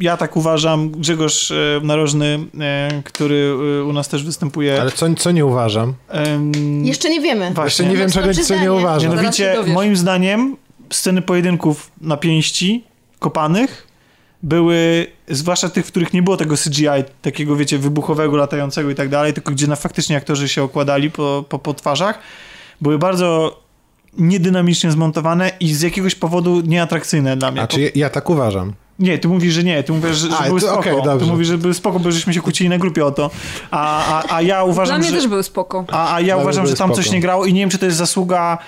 ja 0.00 0.16
tak 0.16 0.36
uważam, 0.36 0.90
Grzegorz 0.90 1.50
e, 1.50 1.54
Narożny, 1.82 2.38
e, 2.60 3.02
który 3.04 3.54
e, 3.80 3.84
u 3.84 3.92
nas 3.92 4.08
też 4.08 4.24
występuje. 4.24 4.80
Ale 4.80 4.90
co, 4.92 5.14
co 5.14 5.30
nie 5.30 5.46
uważam? 5.46 5.94
Jeszcze 6.82 7.10
nie 7.10 7.20
wiemy. 7.20 7.50
Właśnie. 7.54 7.64
Jeszcze 7.64 7.84
nie 7.84 7.96
wiem, 7.96 8.06
Mocno 8.06 8.22
czego 8.22 8.34
co 8.44 8.54
nie 8.54 8.72
uważam. 8.72 9.10
Mianowicie, 9.16 9.56
moim 9.66 9.96
zdaniem, 9.96 10.56
sceny 10.92 11.22
pojedynków 11.22 11.90
na 12.00 12.16
pięści, 12.16 12.84
kopanych, 13.18 13.86
były, 14.42 15.06
zwłaszcza 15.28 15.68
tych, 15.68 15.86
w 15.86 15.88
których 15.88 16.12
nie 16.12 16.22
było 16.22 16.36
tego 16.36 16.56
CGI, 16.56 16.86
takiego, 17.22 17.56
wiecie, 17.56 17.78
wybuchowego, 17.78 18.36
latającego 18.36 18.90
i 18.90 18.94
tak 18.94 19.08
dalej, 19.08 19.32
tylko 19.32 19.52
gdzie 19.52 19.66
na 19.66 19.76
faktycznie 19.76 20.16
aktorzy 20.16 20.48
się 20.48 20.62
okładali 20.62 21.10
po, 21.10 21.44
po, 21.48 21.58
po 21.58 21.74
twarzach, 21.74 22.18
były 22.80 22.98
bardzo 22.98 23.60
niedynamicznie 24.18 24.90
zmontowane 24.90 25.50
i 25.60 25.74
z 25.74 25.82
jakiegoś 25.82 26.14
powodu 26.14 26.60
nieatrakcyjne 26.60 27.36
dla 27.36 27.50
mnie. 27.50 27.62
A 27.62 27.66
czy 27.66 27.80
ja, 27.80 27.90
ja 27.94 28.10
tak 28.10 28.30
uważam? 28.30 28.72
Nie, 28.98 29.18
ty 29.18 29.28
mówisz, 29.28 29.54
że 29.54 29.64
nie, 29.64 29.82
ty 29.82 29.92
mówisz, 29.92 30.16
że, 30.16 30.30
że 30.30 30.36
A, 30.38 30.46
były 30.46 30.60
to 30.60 30.66
spoko. 30.66 30.80
okej, 30.80 31.18
ty 31.18 31.24
mówisz, 31.26 31.48
że 31.48 31.58
były 31.58 31.74
spoko, 31.74 31.98
bo 32.00 32.12
żeśmy 32.12 32.34
się 32.34 32.40
kłócili 32.40 32.70
na 32.70 32.78
grupie 32.78 33.06
o 33.06 33.10
to. 33.10 33.30
A, 33.70 34.04
a, 34.04 34.34
a 34.36 34.42
ja 34.42 34.54
Dla 34.54 34.64
uważam, 34.64 35.00
mnie 35.00 35.10
że... 35.10 35.16
też 35.16 35.28
były 35.28 35.42
spoko. 35.42 35.84
A, 35.88 36.14
a 36.14 36.20
ja 36.20 36.34
Dla 36.34 36.42
uważam, 36.42 36.66
że 36.66 36.74
tam 36.74 36.92
coś 36.92 37.04
spoko. 37.04 37.14
nie 37.14 37.20
grało 37.20 37.46
i 37.46 37.52
nie 37.52 37.60
wiem, 37.60 37.70
czy 37.70 37.78
to 37.78 37.86
jest 37.86 37.98
zasługa 37.98 38.58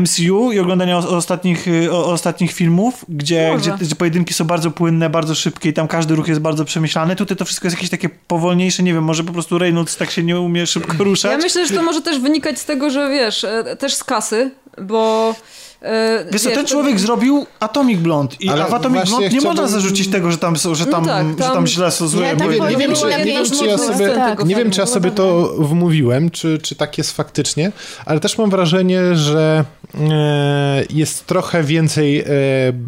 MCU 0.00 0.52
i 0.52 0.58
oglądania 0.58 0.98
ostatnich, 0.98 1.68
y, 1.68 1.92
ostatnich 1.92 2.52
filmów, 2.52 3.04
gdzie, 3.08 3.54
gdzie, 3.58 3.72
gdzie 3.80 3.96
pojedynki 3.96 4.34
są 4.34 4.44
bardzo 4.44 4.70
płynne, 4.70 5.10
bardzo 5.10 5.34
szybkie 5.34 5.68
i 5.68 5.72
tam 5.72 5.88
każdy 5.88 6.14
ruch 6.14 6.28
jest 6.28 6.40
bardzo 6.40 6.64
przemyślany. 6.64 7.16
Tutaj 7.16 7.36
to 7.36 7.44
wszystko 7.44 7.66
jest 7.66 7.76
jakieś 7.76 7.90
takie 7.90 8.08
powolniejsze, 8.08 8.82
nie 8.82 8.94
wiem, 8.94 9.04
może 9.04 9.24
po 9.24 9.32
prostu 9.32 9.58
Reynolds 9.58 9.96
tak 9.96 10.10
się 10.10 10.22
nie 10.22 10.40
umie 10.40 10.66
szybko 10.66 11.04
ruszać. 11.04 11.32
Ja 11.32 11.38
myślę, 11.38 11.66
że 11.66 11.74
to 11.74 11.82
może 11.82 12.02
też 12.02 12.18
wynikać 12.18 12.58
z 12.58 12.64
tego, 12.64 12.90
że 12.90 13.10
wiesz, 13.10 13.44
e, 13.44 13.76
też 13.76 13.94
z 13.94 14.04
kasy, 14.04 14.50
bo... 14.82 15.34
e, 15.82 16.24
Wiesz 16.32 16.44
wiesz, 16.44 16.54
ten 16.54 16.64
to- 16.64 16.70
człowiek 16.70 17.00
zrobił 17.00 17.46
Atomic 17.60 18.00
Blonde 18.00 18.36
i 18.40 18.46
w 18.48 18.50
Atomic 18.50 18.82
właśnie 18.82 19.10
Blonde 19.10 19.28
nie 19.28 19.28
chciałbym- 19.38 19.62
można 19.62 19.68
zarzucić 19.80 20.08
tego, 20.08 20.30
że 20.30 20.38
tam, 20.38 20.56
są- 20.56 20.74
że 20.74 20.84
No 20.86 20.92
tam, 20.92 21.04
tak, 21.06 21.26
że 21.28 21.34
tam 21.34 21.52
tam- 21.54 21.66
źle 21.66 21.90
są 21.90 22.08
złe. 22.08 22.22
Ja 22.26 22.36
tak 22.36 22.38
były- 22.38 22.56
powiem, 22.58 22.72
Nie 22.80 22.86
wiem, 22.86 22.96
czy, 22.96 23.06
nie 23.06 23.24
wiem, 23.24 23.44
czy 23.58 23.66
ja 23.66 23.78
sobie, 23.78 24.08
tego 24.10 24.44
nie 24.44 24.54
wiem, 24.56 24.70
czy 24.70 24.80
ja 24.80 24.86
sobie 24.86 25.10
to 25.10 25.54
wmówiłem, 25.58 26.30
czy, 26.30 26.58
czy 26.58 26.74
tak 26.74 26.98
jest 26.98 27.12
faktycznie, 27.16 27.72
ale 28.04 28.20
też 28.20 28.38
mam 28.38 28.50
wrażenie, 28.50 29.16
że 29.16 29.64
e, 30.10 30.84
jest 30.90 31.26
trochę 31.26 31.62
więcej 31.62 32.20
e, 32.20 32.24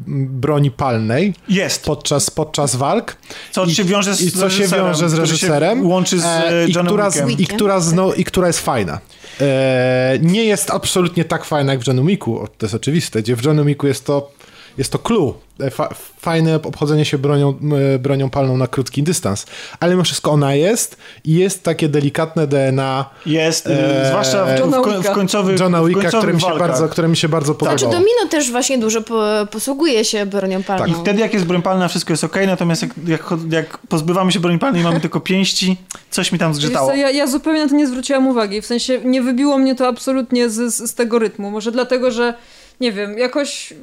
broni 0.06 0.70
palnej 0.70 1.34
Jest. 1.48 1.84
podczas, 1.84 2.30
podczas 2.30 2.76
walk. 2.76 3.16
Co 3.52 3.64
I- 3.64 3.74
się 3.74 3.84
wiąże 3.84 4.14
z 4.14 4.20
I 4.22 4.30
co 4.32 4.38
się 4.38 4.44
reżyserem, 4.44 4.86
wiąże 4.86 5.08
z 5.08 5.14
reżyserem. 5.14 5.86
łączy 5.86 6.18
z 6.20 6.24
e, 6.24 6.66
i, 6.68 6.72
która, 6.72 7.10
i, 7.38 7.46
która 7.46 7.80
zno, 7.80 8.14
I 8.14 8.24
która 8.24 8.46
jest 8.46 8.60
fajna. 8.60 8.98
E, 9.40 10.18
nie 10.22 10.44
jest 10.44 10.70
absolutnie 10.70 11.24
tak 11.24 11.44
fajna 11.44 11.72
jak 11.72 11.82
w 11.82 11.86
Johnu 11.86 12.04
Miku, 12.04 12.48
to 12.58 12.66
jest 12.66 12.74
oczywiste, 12.78 13.22
gdzie 13.22 13.36
w 13.36 13.44
Johnu 13.44 13.64
Miku 13.64 13.86
jest 13.86 14.04
to 14.06 14.30
jest 14.78 14.92
to 14.92 14.98
clue. 14.98 15.34
E, 15.60 15.70
Fa 15.70 15.88
fajne 16.20 16.54
obchodzenie 16.56 17.04
się 17.04 17.18
bronią, 17.18 17.48
m, 17.48 17.72
bronią 17.98 18.30
palną 18.30 18.56
na 18.56 18.66
krótki 18.66 19.02
dystans. 19.02 19.46
Ale 19.80 19.92
mimo 19.92 20.04
wszystko 20.04 20.30
ona 20.30 20.54
jest 20.54 20.96
i 21.24 21.34
jest 21.34 21.62
takie 21.62 21.88
delikatne 21.88 22.46
DNA 22.46 23.10
Jest, 23.26 23.66
y, 23.66 23.70
Eee, 23.70 24.08
zwłaszcza 24.08 24.46
w, 24.46 24.58
Johna 24.58 24.82
w, 24.82 25.02
w 25.02 25.10
końcowych 25.10 25.60
Johna 25.60 25.84
Wicka, 25.84 26.08
które 26.08 26.32
mi, 26.32 26.40
się 26.40 26.46
walkach. 26.46 26.68
bardzo, 26.68 26.88
które 26.88 27.08
mi 27.08 27.16
się 27.16 27.28
bardzo 27.28 27.54
podobało. 27.54 27.92
Domino 27.92 28.28
też 28.30 28.50
właśnie 28.50 28.78
dużo 28.78 29.02
po, 29.02 29.24
posługuje 29.50 30.04
się 30.04 30.26
bronią 30.26 30.62
palną. 30.62 30.86
I 30.86 30.94
wtedy 30.94 31.20
jak 31.20 31.34
jest 31.34 31.46
broń 31.46 31.62
palna, 31.62 31.88
wszystko 31.88 32.12
jest 32.12 32.24
okej, 32.24 32.46
natomiast 32.46 32.82
jak, 32.82 32.90
jak, 33.06 33.22
jak 33.50 33.78
pozbywamy 33.78 34.32
się 34.32 34.40
broni 34.40 34.58
palnej 34.58 34.80
i 34.80 34.84
mamy 34.84 35.00
tylko 35.00 35.20
pięści, 35.20 35.76
coś 36.10 36.32
mi 36.32 36.38
tam 36.38 36.54
zgrzytało. 36.54 36.90
co, 36.90 36.96
ja, 36.96 37.10
ja 37.10 37.26
zupełnie 37.26 37.62
na 37.62 37.68
to 37.68 37.74
nie 37.74 37.86
zwróciłam 37.86 38.26
uwagi. 38.26 38.62
W 38.62 38.66
sensie 38.66 39.00
nie 39.04 39.22
wybiło 39.22 39.58
mnie 39.58 39.74
to 39.74 39.86
absolutnie 39.86 40.50
z, 40.50 40.74
z, 40.74 40.90
z 40.90 40.94
tego 40.94 41.18
rytmu. 41.18 41.50
Może 41.50 41.72
dlatego, 41.72 42.10
że 42.10 42.34
nie 42.80 42.92
wiem, 42.92 43.18
jakoś. 43.18 43.74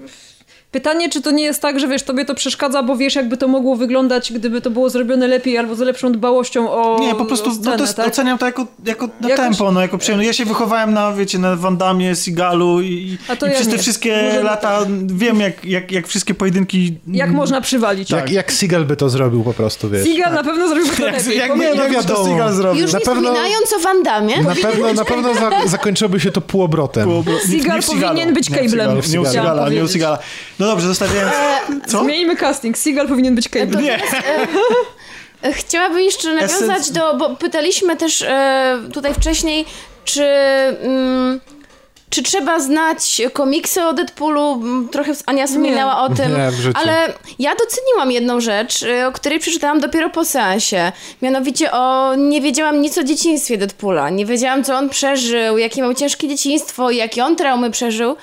Pytanie, 0.75 1.09
czy 1.09 1.21
to 1.21 1.31
nie 1.31 1.43
jest 1.43 1.61
tak, 1.61 1.79
że 1.79 1.87
wiesz, 1.87 2.03
tobie 2.03 2.25
to 2.25 2.35
przeszkadza, 2.35 2.83
bo 2.83 2.95
wiesz, 2.97 3.15
jakby 3.15 3.37
to 3.37 3.47
mogło 3.47 3.75
wyglądać, 3.75 4.33
gdyby 4.33 4.61
to 4.61 4.69
było 4.69 4.89
zrobione 4.89 5.27
lepiej 5.27 5.57
albo 5.57 5.75
z 5.75 5.79
lepszą 5.79 6.11
dbałością 6.11 6.71
o. 6.71 6.99
Nie, 6.99 7.15
po 7.15 7.25
prostu 7.25 7.51
scenę, 7.51 7.71
no 7.71 7.77
to 7.77 7.83
jest, 7.83 7.95
tak? 7.97 8.07
oceniam 8.07 8.37
to 8.37 8.45
jako, 8.45 8.67
jako 8.85 9.09
na 9.21 9.29
Jakoś- 9.29 9.45
tempo, 9.45 9.71
no, 9.71 9.81
jako 9.81 9.97
przyjemność. 9.97 10.27
Ja 10.27 10.33
się 10.33 10.45
wychowałem 10.45 10.93
na, 10.93 11.13
wiecie, 11.13 11.39
na 11.39 11.55
Van 11.55 11.77
Damme, 11.77 12.15
Seagalu 12.15 12.81
i, 12.81 13.17
A 13.27 13.35
to 13.35 13.45
i 13.45 13.49
ja 13.49 13.55
przez 13.55 13.67
te 13.67 13.73
nie. 13.73 13.79
wszystkie 13.79 14.23
Może- 14.27 14.43
lata 14.43 14.79
wiem, 15.05 15.39
jak, 15.39 15.65
jak, 15.65 15.91
jak 15.91 16.07
wszystkie 16.07 16.33
pojedynki... 16.33 16.97
Jak 17.07 17.31
można 17.31 17.61
przywalić? 17.61 18.11
Jak, 18.11 18.31
jak 18.31 18.51
Seagal 18.53 18.85
by 18.85 18.95
to 18.95 19.09
zrobił 19.09 19.43
po 19.43 19.53
prostu, 19.53 19.89
wiesz. 19.89 20.03
Seagal 20.07 20.33
na 20.33 20.43
pewno 20.43 20.67
zrobiłby 20.67 20.95
to 20.95 21.05
Jak, 21.05 21.13
lepiej. 21.17 21.37
jak, 21.37 21.49
jak, 21.49 21.59
nie, 21.59 21.69
no 21.75 21.83
to 21.83 21.89
wiadomo. 21.89 22.25
Seagal 22.25 22.53
zrobił? 22.53 22.81
Już 22.81 22.93
Na 22.93 22.99
nie 22.99 23.05
pewno- 23.05 23.21
wspominając 23.21 23.73
o 23.73 23.79
Van 23.79 24.03
Damme, 24.03 24.43
Na 24.43 24.55
pewno, 24.55 24.93
na 24.93 25.05
pewno 25.05 25.33
za, 25.33 25.49
zakończyłoby 25.67 26.19
się 26.19 26.31
to 26.31 26.41
półobrotem. 26.41 27.09
W 27.23 27.51
Seagalu. 27.51 27.81
powinien 27.83 28.33
być. 28.33 28.45
Seagalu, 28.47 29.01
Nie 29.11 29.21
u 29.21 29.25
Seagala, 29.25 29.53
nie 29.69 29.75
u 29.75 29.79
powiedzieć. 29.79 29.91
Seagala. 29.91 30.19
No 30.65 30.71
dobrze, 30.71 30.87
zostawiając... 30.87 31.33
Co? 31.87 32.03
Zmienimy 32.03 32.35
casting. 32.35 32.77
Seagal 32.77 33.07
powinien 33.07 33.35
być 33.35 33.49
Cable. 33.49 33.81
Nie. 33.81 33.99
E, 35.43 35.53
Chciałabym 35.53 35.99
jeszcze 35.99 36.33
nawiązać 36.33 36.91
do, 36.91 37.17
bo 37.17 37.35
pytaliśmy 37.35 37.95
też 37.95 38.21
e, 38.21 38.79
tutaj 38.93 39.13
wcześniej, 39.13 39.65
czy, 40.05 40.23
mm, 40.23 41.39
czy 42.09 42.23
trzeba 42.23 42.59
znać 42.59 43.21
komiksy 43.33 43.83
o 43.83 43.93
Deadpoolu, 43.93 44.53
Mm, 44.53 44.89
trochę 44.89 45.11
Ania 45.25 45.47
wspominała 45.47 46.01
o 46.01 46.09
tym, 46.09 46.37
Nie, 46.37 46.51
w 46.51 46.53
życiu. 46.55 46.79
ale 46.83 47.13
ja 47.39 47.51
doceniłam 47.55 48.11
jedną 48.11 48.39
rzecz, 48.39 48.83
e, 48.83 49.07
o 49.07 49.11
której 49.11 49.39
przeczytałam 49.39 49.79
dopiero 49.79 50.09
po 50.09 50.25
seansie, 50.25 50.91
mianowicie 51.21 51.71
o, 51.71 52.15
nie 52.15 52.41
wiedziałam 52.41 52.81
nic 52.81 52.97
o 52.97 53.03
dzieciństwie 53.03 53.57
Deadpoola, 53.57 54.09
nie 54.09 54.25
wiedziałam 54.25 54.63
co 54.63 54.75
on 54.75 54.89
przeżył, 54.89 55.57
jakie 55.57 55.81
miał 55.81 55.93
ciężkie 55.93 56.27
dzieciństwo, 56.27 56.91
jakie 56.91 57.25
on 57.25 57.35
traumy 57.35 57.71
przeżył, 57.71 58.11
E, 58.11 58.17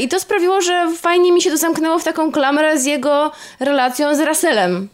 I 0.00 0.08
to 0.08 0.20
sprawiło, 0.20 0.60
że 0.60 0.90
fajnie 0.96 1.32
mi 1.32 1.42
się 1.42 1.50
to 1.50 1.56
zamknęło 1.56 1.98
w 1.98 2.04
taką 2.04 2.32
klamrę 2.32 2.78
z 2.78 2.84
jego 2.84 3.32
relacją 3.60 4.14
z 4.14 4.20
Russellem, 4.20 4.88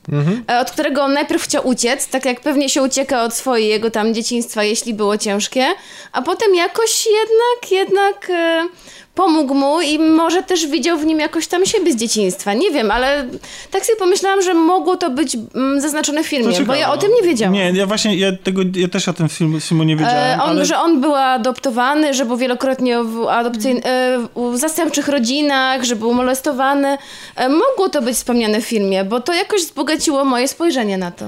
e, 0.51 0.59
od 0.61 0.71
którego 0.71 1.03
on 1.03 1.13
najpierw 1.13 1.43
chciał 1.43 1.69
uciec, 1.69 2.09
tak 2.09 2.25
jak 2.25 2.41
pewnie 2.41 2.69
się 2.69 2.83
ucieka 2.83 3.23
od 3.23 3.35
swojego 3.35 3.91
tam 3.91 4.15
dzieciństwa, 4.15 4.65
jeśli 4.65 4.95
było 4.95 5.19
ciężkie, 5.19 5.67
a 6.13 6.23
potem 6.23 6.55
jakoś 6.55 7.07
jednak, 7.07 7.73
jednak 7.73 8.31
e, 8.31 8.69
pomógł 9.17 9.55
mu 9.55 9.81
i 9.81 9.99
może 9.99 10.43
też 10.43 10.67
widział 10.67 10.99
w 10.99 11.07
nim 11.07 11.21
jakoś 11.21 11.47
tam 11.47 11.67
siebie 11.67 11.93
z 11.93 11.97
dzieciństwa. 11.97 12.55
Nie 12.55 12.71
wiem, 12.71 12.91
ale 12.91 13.29
tak 13.71 13.87
sobie 13.87 13.99
pomyślałam, 13.99 14.43
że 14.43 14.55
mogło 14.55 14.97
to 14.97 15.11
być 15.11 15.37
mm, 15.55 15.81
zaznaczone 15.81 16.23
w 16.25 16.27
filmie, 16.27 16.61
bo 16.61 16.75
ja 16.75 16.93
o 16.93 16.97
tym 16.97 17.11
nie 17.21 17.29
wiedziałam. 17.29 17.55
Nie, 17.55 17.73
ja 17.75 17.87
właśnie, 17.87 18.17
ja, 18.17 18.33
tego, 18.43 18.63
ja 18.75 18.89
też 18.89 19.09
o 19.09 19.13
tym 19.13 19.29
filmu, 19.29 19.61
filmu 19.61 19.83
nie 19.83 19.97
wiedziałem, 19.97 20.41
E, 20.41 20.43
on, 20.43 20.51
ale... 20.51 20.65
Że 20.65 20.79
on 20.79 21.01
był 21.01 21.15
adoptowany, 21.15 22.15
że 22.15 22.25
był 22.25 22.37
wielokrotnie 22.37 23.03
w, 23.03 23.17
adopcyjn- 23.17 23.81
e, 23.85 24.19
w 24.53 24.57
zastępczych 24.57 25.09
rodzinach, 25.09 25.85
że 25.85 25.97
był 25.97 26.15
molestowany. 26.15 26.99
E, 27.37 27.49
mogło 27.49 27.89
to 27.89 28.03
być 28.03 28.15
wspomniane 28.15 28.61
w 28.61 28.65
filmie, 28.65 29.05
bo 29.05 29.21
to 29.21 29.35
jakoś 29.35 29.61
wzbogaciło 29.61 30.25
moje 30.25 30.49
spojrzenie 30.49 30.99
na 30.99 31.11
to. 31.11 31.25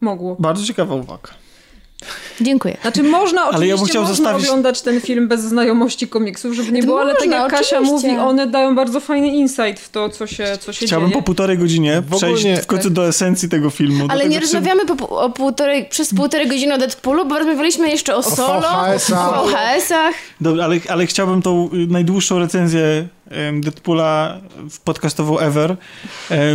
Mogło. 0.00 0.36
Bardzo 0.38 0.64
ciekawa 0.64 0.94
uwaga. 0.94 1.41
Dziękuję. 2.40 2.76
Znaczy 2.82 3.02
można, 3.02 3.42
Ale 3.42 3.66
ja 3.66 3.74
oczywiście 3.74 3.76
bym 3.78 3.88
chciał 3.88 4.02
można 4.02 4.14
zostawić- 4.32 4.44
oglądać 4.48 4.82
ten 4.82 5.00
film 5.00 5.28
bez 5.28 5.40
znajomości 5.40 6.08
komiksów, 6.08 6.54
żeby 6.54 6.72
nie 6.72 6.82
było, 6.82 7.00
ale 7.00 7.14
tak 7.14 7.26
jak 7.30 7.50
Kasia 7.50 7.78
oczywiście. 7.78 8.08
mówi, 8.08 8.18
one 8.20 8.46
dają 8.46 8.74
bardzo 8.74 9.00
fajny 9.00 9.28
insight 9.28 9.80
w 9.80 9.88
to, 9.90 10.08
co 10.08 10.26
się, 10.26 10.44
co 10.60 10.72
się 10.72 10.86
Chciałbym 10.86 11.08
dzieje. 11.10 11.20
po 11.22 11.26
półtorej 11.26 11.58
godzinie 11.58 12.00
W 12.00 12.04
ogóle 12.14 12.18
przejść 12.18 12.44
nie- 12.44 12.56
w 12.56 12.66
końcu 12.66 12.90
do 12.90 13.08
esencji 13.08 13.48
tego 13.48 13.70
filmu. 13.70 14.04
Ale 14.08 14.20
tego, 14.20 14.30
nie 14.32 14.40
rozmawiamy 14.40 14.86
po, 14.86 15.08
o 15.08 15.30
półtorej, 15.30 15.84
przez 15.84 16.14
półtorej 16.14 16.48
godziny 16.48 16.74
o 16.74 16.78
Deadpoolu, 16.78 17.26
bo 17.26 17.38
rozmawialiśmy 17.38 17.90
jeszcze 17.90 18.16
o 18.16 18.22
solo, 18.22 18.60
VHS-ach. 18.70 19.38
o 19.42 19.46
VHS-ach. 19.46 20.14
Dobra, 20.40 20.64
ale, 20.64 20.76
ale 20.88 21.06
chciałbym 21.06 21.42
tą 21.42 21.70
y, 21.74 21.86
najdłuższą 21.86 22.38
recenzję 22.38 23.06
Deadpoola 23.60 24.40
w 24.70 24.80
podcastową 24.80 25.38
ever 25.38 25.70
e, 25.70 25.76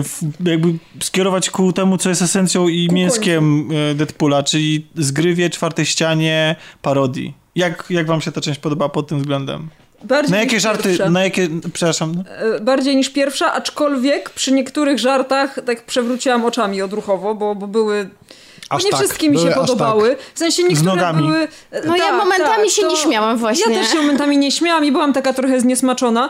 w, 0.03 0.19
jakby 0.45 0.73
skierować 1.01 1.49
ku 1.49 1.73
temu, 1.73 1.97
co 1.97 2.09
jest 2.09 2.21
esencją 2.21 2.67
i 2.67 2.87
Ku 2.87 2.93
mięskiem 2.95 3.69
e, 3.91 3.95
Deadpoola, 3.95 4.43
czyli 4.43 4.87
zgrywie, 4.95 5.49
czwartej 5.49 5.85
ścianie, 5.85 6.55
parodii. 6.81 7.33
Jak, 7.55 7.83
jak 7.89 8.07
wam 8.07 8.21
się 8.21 8.31
ta 8.31 8.41
część 8.41 8.59
podoba 8.59 8.89
pod 8.89 9.07
tym 9.07 9.19
względem? 9.19 9.69
Bardziej 10.03 10.31
Na 10.31 10.37
jakie 10.37 10.53
niż 10.55 10.63
żarty, 10.63 10.83
pierwsza. 10.83 11.09
na 11.09 11.23
jakie, 11.23 11.47
przepraszam, 11.73 12.15
no. 12.15 12.23
E, 12.55 12.59
Bardziej 12.59 12.95
niż 12.95 13.09
pierwsza, 13.09 13.53
aczkolwiek 13.53 14.29
przy 14.29 14.51
niektórych 14.51 14.99
żartach 14.99 15.59
tak 15.65 15.85
przewróciłam 15.85 16.45
oczami 16.45 16.81
odruchowo, 16.81 17.35
bo, 17.35 17.55
bo 17.55 17.67
były... 17.67 18.09
Aż 18.69 18.83
nie 18.83 18.91
tak, 18.91 18.99
wszystkie 18.99 19.29
mi 19.29 19.37
się 19.37 19.47
aż 19.47 19.53
tak. 19.53 19.61
podobały. 19.61 20.15
W 20.33 20.39
sensie 20.39 20.63
niektóre 20.63 21.13
były... 21.13 21.47
No 21.85 21.97
ja 21.97 22.11
momentami 22.11 22.69
się 22.69 22.87
nie 22.87 22.97
śmiałam 22.97 23.37
właśnie. 23.37 23.73
Ja 23.73 23.79
też 23.79 23.91
się 23.91 23.97
momentami 23.97 24.37
nie 24.37 24.51
śmiałam 24.51 24.85
i 24.85 24.91
byłam 24.91 25.13
taka 25.13 25.33
trochę 25.33 25.59
zniesmaczona, 25.61 26.29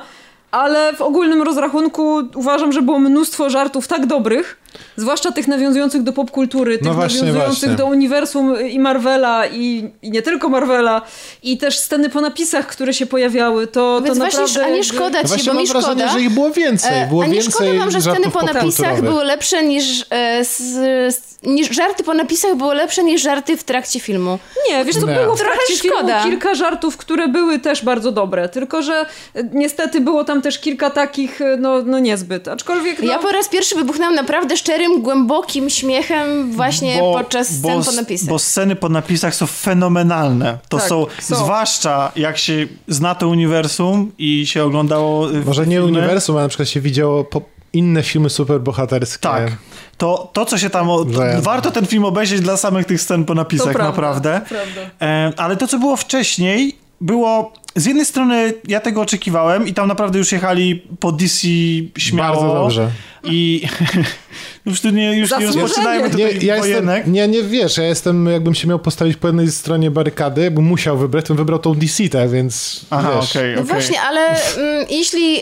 ale 0.52 0.94
w 0.94 1.02
ogólnym 1.02 1.42
rozrachunku 1.42 2.24
uważam, 2.36 2.72
że 2.72 2.82
było 2.82 3.00
mnóstwo 3.00 3.50
żartów 3.50 3.88
tak 3.88 4.06
dobrych, 4.06 4.58
zwłaszcza 4.96 5.32
tych 5.32 5.48
nawiązujących 5.48 6.04
do 6.04 6.14
popkultury, 6.14 6.78
tych 6.78 6.88
No 6.88 6.94
właśnie, 6.94 7.20
nawiązujących 7.20 7.60
właśnie. 7.60 7.76
do 7.78 7.86
uniwersum 7.86 8.62
i 8.70 8.80
Marvela 8.80 9.48
i, 9.48 9.92
i 10.02 10.12
nie 10.12 10.22
tylko 10.22 10.50
Marvela 10.50 11.02
i 11.44 11.58
też 11.58 11.80
sceny 11.80 12.10
po 12.10 12.22
napisach, 12.22 12.68
które 12.68 12.94
się 12.94 13.06
pojawiały, 13.06 13.68
to, 13.68 13.72
to 14.00 14.02
Więc 14.06 14.18
właśnie, 14.18 14.40
naprawdę... 14.40 14.66
a 14.66 14.70
nie 14.70 14.84
szkoda 14.84 15.18
No 15.18 15.22
ci, 15.22 15.28
właśnie 15.28 15.46
bo 15.46 15.54
mam 15.54 15.64
mi 15.64 15.70
wrażenie, 15.70 15.94
szkoda. 15.96 16.14
że 16.14 16.22
ich 16.22 16.30
było 16.30 16.52
więcej. 16.52 17.02
E, 17.02 17.08
Było 17.08 17.24
A 17.24 17.28
nie 17.28 17.34
więcej 17.34 17.52
szkoda 17.52 17.74
wam, 17.74 17.92
że 17.92 18.02
sceny 18.02 18.32
po 18.32 18.42
napisach 18.42 19.02
były 19.02 19.24
lepsze 19.24 19.64
niż, 19.64 20.06
e, 20.12 20.44
niż... 21.44 21.70
Żarty 21.70 22.04
po 22.04 22.14
napisach 22.14 22.56
były 22.56 22.76
lepsze 22.76 23.04
niż 23.04 23.22
żarty 23.22 23.58
w 23.58 23.64
trakcie 23.64 24.00
filmu. 24.00 24.40
Nie, 24.70 24.86
wiesz 24.86 24.96
co, 24.96 25.06
Nie. 25.08 25.16
było 25.16 25.36
w 25.36 25.40
Trochę 25.40 25.56
trakcie 25.56 25.76
filmu 25.78 25.98
szkoda. 25.98 26.24
kilka 26.24 26.56
żartów, 26.56 26.98
które 26.98 27.28
były 27.28 27.60
też 27.60 27.84
bardzo 27.86 28.12
dobre, 28.12 28.50
tylko 28.50 28.82
że 28.82 29.06
e, 29.34 29.44
niestety 29.54 30.02
było 30.02 30.24
tam 30.24 30.42
też 30.42 30.60
kilka 30.60 30.90
takich, 30.90 31.40
no, 31.58 31.82
no 31.86 32.00
niezbyt, 32.00 32.48
aczkolwiek 32.48 33.00
no, 33.04 33.12
Ja 33.12 33.20
po 33.20 33.32
raz 33.32 33.50
pierwszy 33.50 33.76
wybuchnęłam 33.76 34.16
naprawdę 34.16 34.58
szczerym, 34.68 35.02
głębokim 35.02 35.70
śmiechem 35.70 36.52
właśnie 36.52 37.00
podczas 37.00 37.48
scen 37.48 37.62
bo, 37.80 37.84
po 37.86 37.92
napisach. 37.92 38.30
Bo 38.30 38.40
sceny 38.40 38.76
po 38.76 38.90
napisach 38.90 39.36
są 39.36 39.46
fenomenalne. 39.48 40.58
To 40.70 40.78
Tak, 40.78 40.88
są, 40.90 41.06
są. 41.20 41.36
zwłaszcza 41.36 42.12
jak 42.16 42.38
się 42.38 42.68
zna 42.88 43.16
to 43.16 43.28
uniwersum 43.28 44.12
i 44.18 44.46
się 44.48 44.64
oglądało 44.64 45.32
y, 45.32 45.46
Może 45.46 45.68
nie 45.68 45.76
filmy. 45.78 45.98
uniwersum, 46.00 46.36
ale 46.36 46.44
na 46.46 46.50
przykład 46.50 46.70
się 46.70 46.82
widziało 46.82 47.24
po 47.24 47.42
inne 47.74 48.04
filmy 48.04 48.30
superbohaterskie. 48.30 49.22
Tak. 49.24 49.52
To, 49.98 50.30
to, 50.34 50.46
co 50.46 50.58
się 50.58 50.70
tam. 50.70 50.90
o- 50.90 51.06
To, 51.06 51.22
warto 51.42 51.72
ten 51.72 51.86
film 51.86 52.06
obejrzeć 52.06 52.42
dla 52.42 52.58
samych 52.58 52.86
tych 52.86 53.02
scen 53.02 53.26
po 53.26 53.28
to 53.28 53.36
napisach, 53.36 53.74
prawda, 53.74 53.84
naprawdę. 53.90 54.42
to 54.44 54.56
prawda. 54.56 54.82
E, 55.02 55.34
ale 55.38 55.58
to, 55.58 55.68
co 55.68 55.80
było 55.80 55.96
wcześniej, 55.96 56.78
było. 57.02 57.54
Z 57.78 57.86
jednej 57.86 58.06
strony 58.06 58.54
ja 58.68 58.80
tego 58.80 59.02
oczekiwałem 59.02 59.68
i 59.68 59.74
tam 59.74 59.88
naprawdę 59.88 60.20
już 60.20 60.32
jechali 60.32 60.84
po 61.00 61.12
DC 61.12 61.48
śmiało. 61.98 62.42
Bardzo 62.42 62.54
dobrze. 62.54 62.90
I 63.24 63.62
już 64.66 64.82
tu 64.82 64.90
nie, 64.90 65.18
już 65.18 65.32
nie 65.32 65.38
Zasłużenie. 65.38 65.62
rozpoczynajmy 65.62 66.04
Nie, 66.10 66.10
tutaj 66.30 66.46
ja 66.46 66.58
wojenek. 66.58 66.96
jestem, 66.96 67.14
nie, 67.14 67.28
nie 67.28 67.44
wiesz, 67.44 67.78
ja 67.78 67.84
jestem, 67.84 68.26
jakbym 68.26 68.56
się 68.56 68.68
miał 68.68 68.80
postawić 68.80 69.18
po 69.18 69.28
jednej 69.28 69.52
stronie 69.52 69.92
barykady, 69.92 70.52
bym 70.52 70.64
musiał 70.64 70.98
wybrać, 70.98 71.26
to 71.26 71.28
bym 71.28 71.38
wybrał 71.38 71.60
tą 71.60 71.76
DC, 71.76 72.10
tak, 72.10 72.30
więc 72.30 72.82
Aha, 72.90 73.12
wiesz. 73.22 73.32
okej, 73.36 73.56
No 73.56 73.62
okej. 73.62 73.74
właśnie, 73.74 74.02
ale 74.02 74.22
mm, 74.58 74.86
jeśli... 74.90 75.38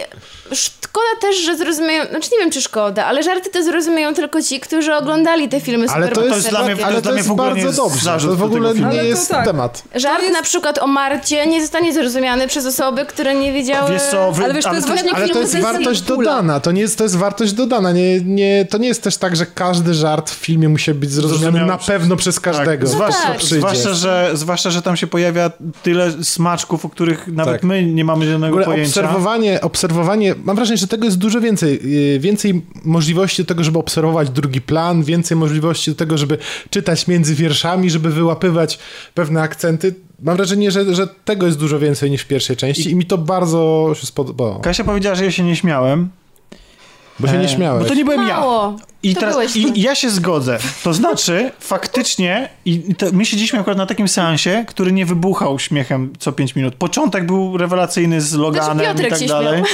Szkoda 0.54 1.08
też, 1.22 1.38
że 1.38 1.58
zrozumieją... 1.58 2.06
Znaczy 2.06 2.30
nie 2.32 2.38
wiem, 2.40 2.52
czy 2.52 2.62
szkoda, 2.62 3.06
ale 3.06 3.24
żarty 3.24 3.50
to 3.50 3.64
zrozumieją 3.64 4.14
tylko 4.14 4.42
ci, 4.42 4.60
którzy 4.60 4.96
oglądali 4.96 5.50
te 5.50 5.62
filmy 5.62 5.86
Ale 5.90 6.08
to 6.08 6.22
jest, 6.22 6.30
To 6.32 6.36
jest 6.36 6.50
dla 6.50 6.64
mnie- 6.66 6.76
to 6.76 6.86
ale 6.86 6.94
jest 6.96 7.06
to 7.08 7.16
jest 7.16 7.28
w 7.28 7.32
ogóle 7.32 7.48
nie 7.48 7.54
bardzo 7.64 7.68
jest 7.68 7.78
dobrze. 7.78 8.28
To 8.28 8.36
w 8.36 8.44
ogóle 8.44 8.74
nie 8.74 8.86
Ale 8.86 9.00
to 9.00 9.04
jest 9.04 9.30
tak. 9.30 9.46
temat. 9.46 9.84
Żart 9.96 10.22
jest- 10.22 10.34
na 10.34 10.42
przykład 10.44 10.78
o 10.78 10.88
Marcie 10.88 11.48
nie 11.48 11.62
zostanie 11.62 11.94
zrozumiany 11.94 12.25
przez 12.48 12.66
osoby, 12.66 13.06
które 13.06 13.36
nie 13.36 13.54
wiedziały... 13.54 13.92
Wiesz 13.92 14.04
co, 14.04 14.32
wy, 14.32 14.44
Ale 14.44 14.54
wiesz, 14.54 14.66
to 14.66 14.74
jest 14.74 14.88
właśnie 14.88 15.14
Ale 15.14 15.30
to 15.30 15.40
jest 15.40 15.60
wartość 15.60 16.02
dodana, 16.02 16.60
to 16.60 16.72
nie 16.72 16.82
jest, 16.82 16.98
to 16.98 17.04
jest 17.04 17.16
wartość 17.16 17.54
dodana. 17.54 17.92
Nie, 17.92 18.22
nie, 18.22 18.66
to 18.70 18.78
nie 18.78 18.88
jest 18.88 19.04
też 19.04 19.18
tak, 19.18 19.36
że 19.36 19.46
każdy 19.46 19.94
żart 19.94 20.30
w 20.30 20.34
filmie 20.34 20.70
musi 20.70 20.94
być 20.94 21.12
zrozumiany 21.12 21.42
Zrozumiały 21.42 21.68
na 21.68 21.78
pewno 21.78 22.16
przez 22.16 22.40
każdego. 22.40 22.86
Tak, 22.86 22.88
zwłaszcza, 22.88 23.28
tak. 23.28 23.38
przyjdzie. 23.38 23.56
zwłaszcza, 23.56 23.94
że, 23.94 24.32
zwłaszcza, 24.34 24.70
że 24.70 24.82
tam 24.82 24.98
się 24.98 25.08
pojawia 25.08 25.52
tyle 25.84 26.24
smaczków, 26.24 26.86
o 26.86 26.90
których 26.90 27.28
nawet 27.28 27.54
Tak. 27.54 27.64
my 27.64 27.86
nie 27.86 28.06
mamy 28.06 28.32
żadnego 28.32 28.58
pojęcia. 28.58 28.90
obserwowanie, 28.90 29.62
obserwowanie, 29.62 30.36
mam 30.44 30.56
wrażenie, 30.56 30.78
że 30.78 30.88
tego 30.88 31.06
jest 31.06 31.18
dużo 31.18 31.42
więcej. 31.42 31.80
Yy, 31.84 32.20
Więcej 32.20 32.66
możliwości 32.84 33.44
do 33.44 33.48
tego, 33.48 33.64
żeby 33.64 33.80
obserwować 33.80 34.30
drugi 34.30 34.62
plan, 34.62 35.04
więcej 35.04 35.38
możliwości 35.38 35.92
do 35.92 35.98
tego, 35.98 36.18
żeby 36.18 36.38
czytać 36.70 37.08
między 37.08 37.36
wierszami, 37.36 37.90
żeby 37.90 38.10
wyłapywać 38.10 38.80
pewne 39.14 39.42
akcenty. 39.42 39.96
Mam 40.24 40.38
wrażenie, 40.38 40.72
że, 40.72 40.96
że 40.96 41.08
tego 41.08 41.46
jest 41.46 41.60
dużo 41.60 41.80
więcej 41.80 42.12
niż 42.12 42.22
w 42.22 42.28
pierwszej 42.28 42.58
części 42.58 42.92
i 42.92 42.96
mi 42.96 43.06
to 43.06 43.18
bardzo 43.18 43.92
się 43.96 44.08
spodobało. 44.08 44.60
Kasia 44.60 44.84
powiedziała, 44.84 45.16
że 45.16 45.26
ja 45.26 45.32
się 45.32 45.44
nie 45.44 45.56
śmiałem. 45.56 46.10
Bo 47.20 47.28
się 47.28 47.38
nie 47.38 47.46
E, 47.46 47.50
śmiałeś. 47.50 47.84
Bo 47.84 47.90
to 47.90 47.96
nie 47.96 48.06
byłem 48.06 48.28
ja. 48.28 48.40
Mało. 48.40 48.76
I, 49.04 49.14
To 49.14 49.20
teraz. 49.20 49.56
I 49.56 49.82
ja 49.82 49.96
się 49.96 50.10
zgodzę. 50.10 50.58
To 50.84 50.94
znaczy, 50.94 51.52
faktycznie, 51.60 52.50
i 52.66 52.84
i 52.88 52.96
to, 52.96 53.06
my 53.14 53.26
siedzieliśmy 53.26 53.60
akurat 53.60 53.78
na 53.78 53.86
takim 53.86 54.08
seansie, 54.08 54.66
który 54.68 54.92
nie 54.92 55.06
wybuchał 55.06 55.60
śmiechem 55.60 56.14
co 56.20 56.32
5 56.32 56.56
minut. 56.56 56.76
Początek 56.76 57.26
był 57.26 57.58
rewelacyjny 57.58 58.22
z 58.22 58.34
Loganem 58.34 58.98
i 58.98 59.10
tak 59.10 59.20
się 59.20 59.26
dalej. 59.26 59.64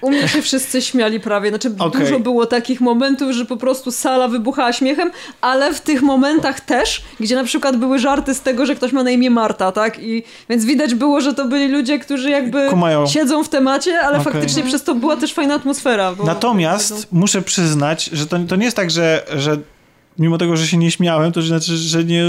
U 0.00 0.10
mnie 0.10 0.28
się 0.28 0.42
wszyscy 0.42 0.82
śmiali 0.82 1.20
prawie. 1.20 1.48
Znaczy, 1.48 1.70
Okej. 1.78 2.00
dużo 2.02 2.20
było 2.20 2.46
takich 2.46 2.80
momentów, 2.80 3.32
że 3.32 3.44
po 3.44 3.56
prostu 3.56 3.92
sala 3.92 4.28
wybuchała 4.28 4.72
śmiechem, 4.72 5.10
ale 5.40 5.74
w 5.74 5.80
tych 5.80 6.02
momentach 6.02 6.60
też, 6.60 7.02
gdzie 7.20 7.34
na 7.34 7.44
przykład 7.44 7.76
były 7.76 7.98
żarty 7.98 8.34
z 8.34 8.40
tego, 8.40 8.66
że 8.66 8.74
ktoś 8.74 8.92
ma 8.92 9.02
na 9.02 9.10
imię 9.10 9.30
Marta, 9.30 9.72
tak? 9.72 9.98
I 10.02 10.22
więc 10.48 10.64
widać 10.64 10.94
było, 10.94 11.20
że 11.20 11.34
to 11.34 11.44
byli 11.44 11.68
ludzie, 11.68 11.98
którzy 11.98 12.30
jakby 12.30 12.68
Kumają. 12.70 13.06
siedzą 13.06 13.44
w 13.44 13.48
temacie, 13.48 14.00
ale 14.00 14.18
Okej. 14.18 14.32
faktycznie 14.32 14.62
przez 14.62 14.82
to 14.84 14.94
była 14.94 15.16
też 15.16 15.34
fajna 15.34 15.54
atmosfera. 15.54 16.14
Natomiast 16.24 17.08
muszę 17.12 17.42
przyznać, 17.42 18.04
że 18.04 18.26
to, 18.26 18.38
to 18.48 18.56
nie 18.56 18.64
jest 18.64 18.76
tak, 18.76 18.90
że, 18.90 19.22
że 19.36 19.58
mimo 20.18 20.38
tego, 20.38 20.56
że 20.56 20.66
się 20.66 20.76
nie 20.76 20.90
śmiałem, 20.90 21.32
to 21.32 21.42
znaczy, 21.42 21.76
że 21.76 22.04
nie, 22.04 22.24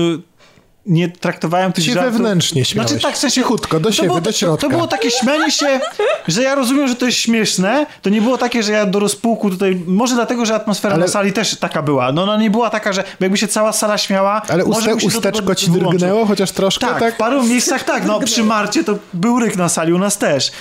nie 0.87 1.09
traktowałem 1.09 1.73
tych 1.73 1.83
Ty 1.83 1.89
się 1.89 1.93
żartów... 1.93 2.13
wewnętrznie 2.13 2.65
śmiałeś. 2.65 2.89
Znaczy 2.89 3.03
tak, 3.03 3.15
w 3.15 3.17
sensie... 3.17 3.35
Cichutko, 3.41 3.79
do 3.79 3.89
to 3.89 3.95
siebie, 3.95 4.07
było, 4.07 4.21
do 4.21 4.31
to, 4.31 4.37
środka. 4.37 4.61
to 4.61 4.69
było 4.69 4.87
takie 4.87 5.11
śmianie 5.11 5.51
się, 5.51 5.79
że 6.27 6.43
ja 6.43 6.55
rozumiem, 6.55 6.87
że 6.87 6.95
to 6.95 7.05
jest 7.05 7.17
śmieszne. 7.17 7.85
To 8.01 8.09
nie 8.09 8.21
było 8.21 8.37
takie, 8.37 8.63
że 8.63 8.71
ja 8.71 8.85
do 8.85 8.99
rozpuku 8.99 9.49
tutaj... 9.49 9.81
Może 9.87 10.15
dlatego, 10.15 10.45
że 10.45 10.55
atmosfera 10.55 10.95
Ale- 10.95 11.05
na 11.05 11.11
sali 11.11 11.33
też 11.33 11.55
taka 11.55 11.81
była. 11.81 12.11
No 12.11 12.23
ona 12.23 12.37
nie 12.37 12.49
była 12.51 12.69
taka, 12.69 12.93
że 12.93 13.03
jakby 13.19 13.37
się 13.37 13.47
cała 13.47 13.73
sala 13.73 13.97
śmiała... 13.97 14.41
Ale 14.49 14.65
uste, 14.65 14.83
tego 14.85 15.07
usteczko 15.07 15.55
ci 15.55 15.69
drgnęło 15.71 16.25
chociaż 16.25 16.51
troszkę, 16.51 16.87
Tak, 16.87 16.99
tak? 16.99 17.13
w 17.13 17.17
paru 17.17 17.43
miejscach 17.43 17.83
tak. 17.83 18.05
No 18.05 18.19
przy 18.19 18.43
Marcie 18.43 18.83
to 18.83 18.97
był 19.13 19.39
ryk 19.39 19.55
na 19.55 19.69
sali, 19.69 19.93
u 19.93 19.97
nas 19.99 20.17
też. 20.17 20.51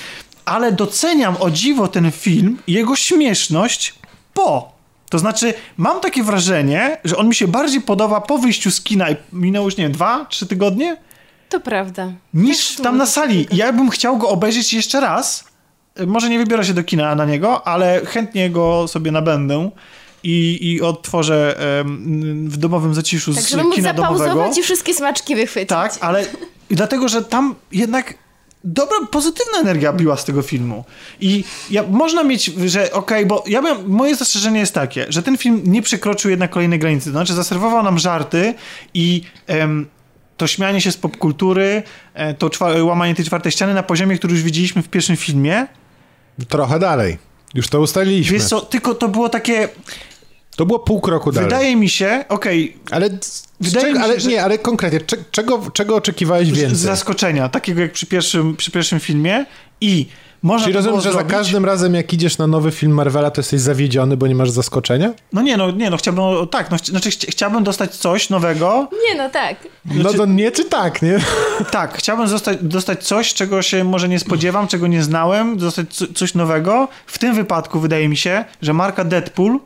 Ale 0.45 0.73
doceniam 0.73 1.37
o 1.41 1.51
dziwo 1.51 1.89
ten 1.89 2.11
film 2.13 2.59
i 2.67 2.73
jego 2.73 2.97
śmieszność 2.97 3.95
po. 4.35 4.76
To 5.11 5.19
znaczy, 5.19 5.55
mam 5.77 6.01
takie 6.01 6.23
wrażenie, 6.23 6.99
że 7.05 7.17
on 7.17 7.29
mi 7.29 7.35
się 7.35 7.49
bardziej 7.49 7.81
podoba 7.81 8.21
po 8.21 8.39
wyjściu 8.39 8.71
z 8.71 8.81
kina 8.81 9.11
i 9.11 9.17
minęło 9.33 9.67
już, 9.67 9.77
nie 9.77 9.85
wiem, 9.85 9.93
dwa, 9.93 10.27
trzy 10.31 10.47
tygodnie, 10.47 10.97
To 11.49 11.61
prawda. 11.61 12.13
niż 12.35 12.77
tam 12.77 12.97
na 12.97 13.07
sali. 13.07 13.47
Ja 13.53 13.73
bym 13.73 13.91
chciał 13.91 14.19
go 14.19 14.29
obejrzeć 14.29 14.73
jeszcze 14.73 15.01
raz. 15.01 15.45
Może 16.07 16.29
nie 16.29 16.39
wybiorę 16.39 16.65
się 16.65 16.75
do 16.75 16.85
kina 16.85 17.15
na 17.15 17.25
niego, 17.25 17.67
ale 17.69 18.01
chętnie 18.07 18.51
go 18.51 18.89
sobie 18.89 19.11
nabędę 19.11 19.71
i, 20.23 20.59
i 20.63 20.83
odtworzę 20.83 21.57
em, 21.81 22.49
w 22.51 22.57
domowym 22.57 22.95
zaciszu 22.95 23.35
Tak, 23.35 23.43
z 23.43 23.49
żeby 23.51 23.63
kina 23.75 23.93
domowego. 23.93 24.19
zapauzować 24.25 24.59
i 24.59 24.63
wszystkie 24.63 24.95
smaczki 24.95 25.37
wychwycić. 25.37 25.69
Tak, 25.69 25.99
ale 26.01 26.25
dlatego, 26.71 27.09
że 27.09 27.23
tam 27.25 27.55
jednak 27.73 28.15
dobra, 28.67 28.97
pozytywna 29.11 29.59
energia 29.59 29.93
biła 29.93 30.17
z 30.17 30.25
tego 30.25 30.43
filmu. 30.43 30.85
I 31.21 31.45
ja, 31.71 31.83
można 31.83 32.25
mieć, 32.25 32.45
że 32.45 32.93
okej, 32.93 33.27
bo 33.27 33.45
ja 33.47 33.63
bym, 33.63 33.89
moje 33.89 34.17
zastrzeżenie 34.17 34.61
jest 34.61 34.75
takie, 34.75 35.07
że 35.09 35.23
ten 35.23 35.39
film 35.39 35.63
nie 35.65 35.83
przekroczył 35.83 36.31
jednak 36.31 36.51
kolejnej 36.51 36.79
granicy. 36.79 37.05
To 37.05 37.11
znaczy, 37.11 37.35
zaserwował 37.35 37.83
nam 37.83 37.99
żarty 37.99 38.55
i 38.95 39.23
em, 39.47 39.87
to 40.37 40.47
śmianie 40.47 40.81
się 40.81 40.93
z 40.93 40.97
popkultury, 40.97 41.83
e, 42.15 42.35
to 42.35 42.51
łamanie 42.83 43.15
tej 43.15 43.25
czwartej 43.25 43.53
ściany 43.53 43.75
na 43.75 43.83
poziomie, 43.83 44.19
który 44.19 44.35
już 44.35 44.43
widzieliśmy 44.43 44.83
w 44.83 44.89
pierwszym 44.89 45.17
filmie. 45.17 45.67
Trochę 46.49 46.79
dalej. 46.79 47.19
Już 47.55 47.69
to 47.69 47.81
ustaliliśmy. 47.81 48.39
Wiesz 48.39 48.49
co, 48.49 48.61
tylko 48.61 48.95
to 48.95 49.09
było 49.09 49.29
takie, 49.29 49.69
To 50.57 50.67
było 50.67 50.79
pół 50.79 51.01
kroku 51.01 51.33
dalej. 51.33 51.49
wydaje 51.51 51.77
mi 51.77 51.89
się, 51.89 52.25
okej, 52.29 52.77
Ale, 52.91 53.09
Wydaje 53.61 53.87
czego, 53.87 53.93
mi 53.93 53.99
się, 53.99 54.05
ale 54.05 54.21
że- 54.21 54.29
nie, 54.29 54.45
ale 54.45 54.59
konkretnie, 54.59 55.01
cze, 55.01 55.17
czego, 55.31 55.63
czego 55.73 55.97
oczekiwałeś 55.97 56.49
z 56.49 56.53
więcej? 56.53 56.77
zaskoczenia, 56.77 57.49
takiego 57.49 57.81
jak 57.81 57.93
przy 57.93 58.07
pierwszym, 58.07 58.57
przy 58.57 58.71
pierwszym 58.71 59.01
filmie 59.01 59.47
i 59.81 60.07
można 60.43 60.65
Czyli 60.65 60.77
rozumiem, 60.77 61.01
że 61.01 61.13
za 61.13 61.19
zrobić- 61.19 61.31
każdym 61.31 61.65
razem 61.65 61.95
jak 61.95 62.13
idziesz 62.13 62.39
na 62.39 62.47
nowy 62.47 62.71
film 62.71 62.93
Marvela, 62.93 63.31
to 63.31 63.41
jesteś 63.41 63.61
zawiedziony, 63.61 64.17
bo 64.17 64.27
nie 64.27 64.35
masz 64.35 64.51
zaskoczenia? 64.51 65.13
No 65.33 65.43
nie, 65.43 65.57
no 65.57 65.71
nie, 65.71 65.91
no 65.91 65.97
chciałbym, 65.97 66.25
tak, 66.51 66.71
no, 66.71 66.77
znaczy 66.79 67.11
chci- 67.11 67.27
chciałbym 67.31 67.65
dostać 67.65 67.95
coś 67.97 68.31
nowego, 68.31 68.89
Nie 69.09 69.15
no, 69.23 69.31
tak. 69.31 69.57
No 69.85 70.13
to 70.13 70.27
nie 70.27 70.51
czy 70.51 70.65
tak, 70.65 71.03
nie? 71.03 71.19
tak, 71.71 71.99
chciałbym 71.99 72.29
dostać, 72.31 72.59
dostać 72.63 73.05
coś, 73.05 73.35
czego 73.35 73.63
się 73.63 73.85
może 73.85 74.09
nie 74.09 74.19
spodziewam, 74.19 74.69
czego 74.69 74.87
nie 74.87 75.03
znałem, 75.03 75.57
dostać 75.57 75.87
co, 75.95 76.05
coś 76.15 76.35
nowego. 76.35 76.89
W 77.07 77.19
tym 77.19 77.35
wypadku 77.35 77.81
wydaje 77.81 78.09
mi 78.09 78.17
się, 78.17 78.45
że 78.63 78.73
marka 78.73 79.05
Deadpool 79.05 79.61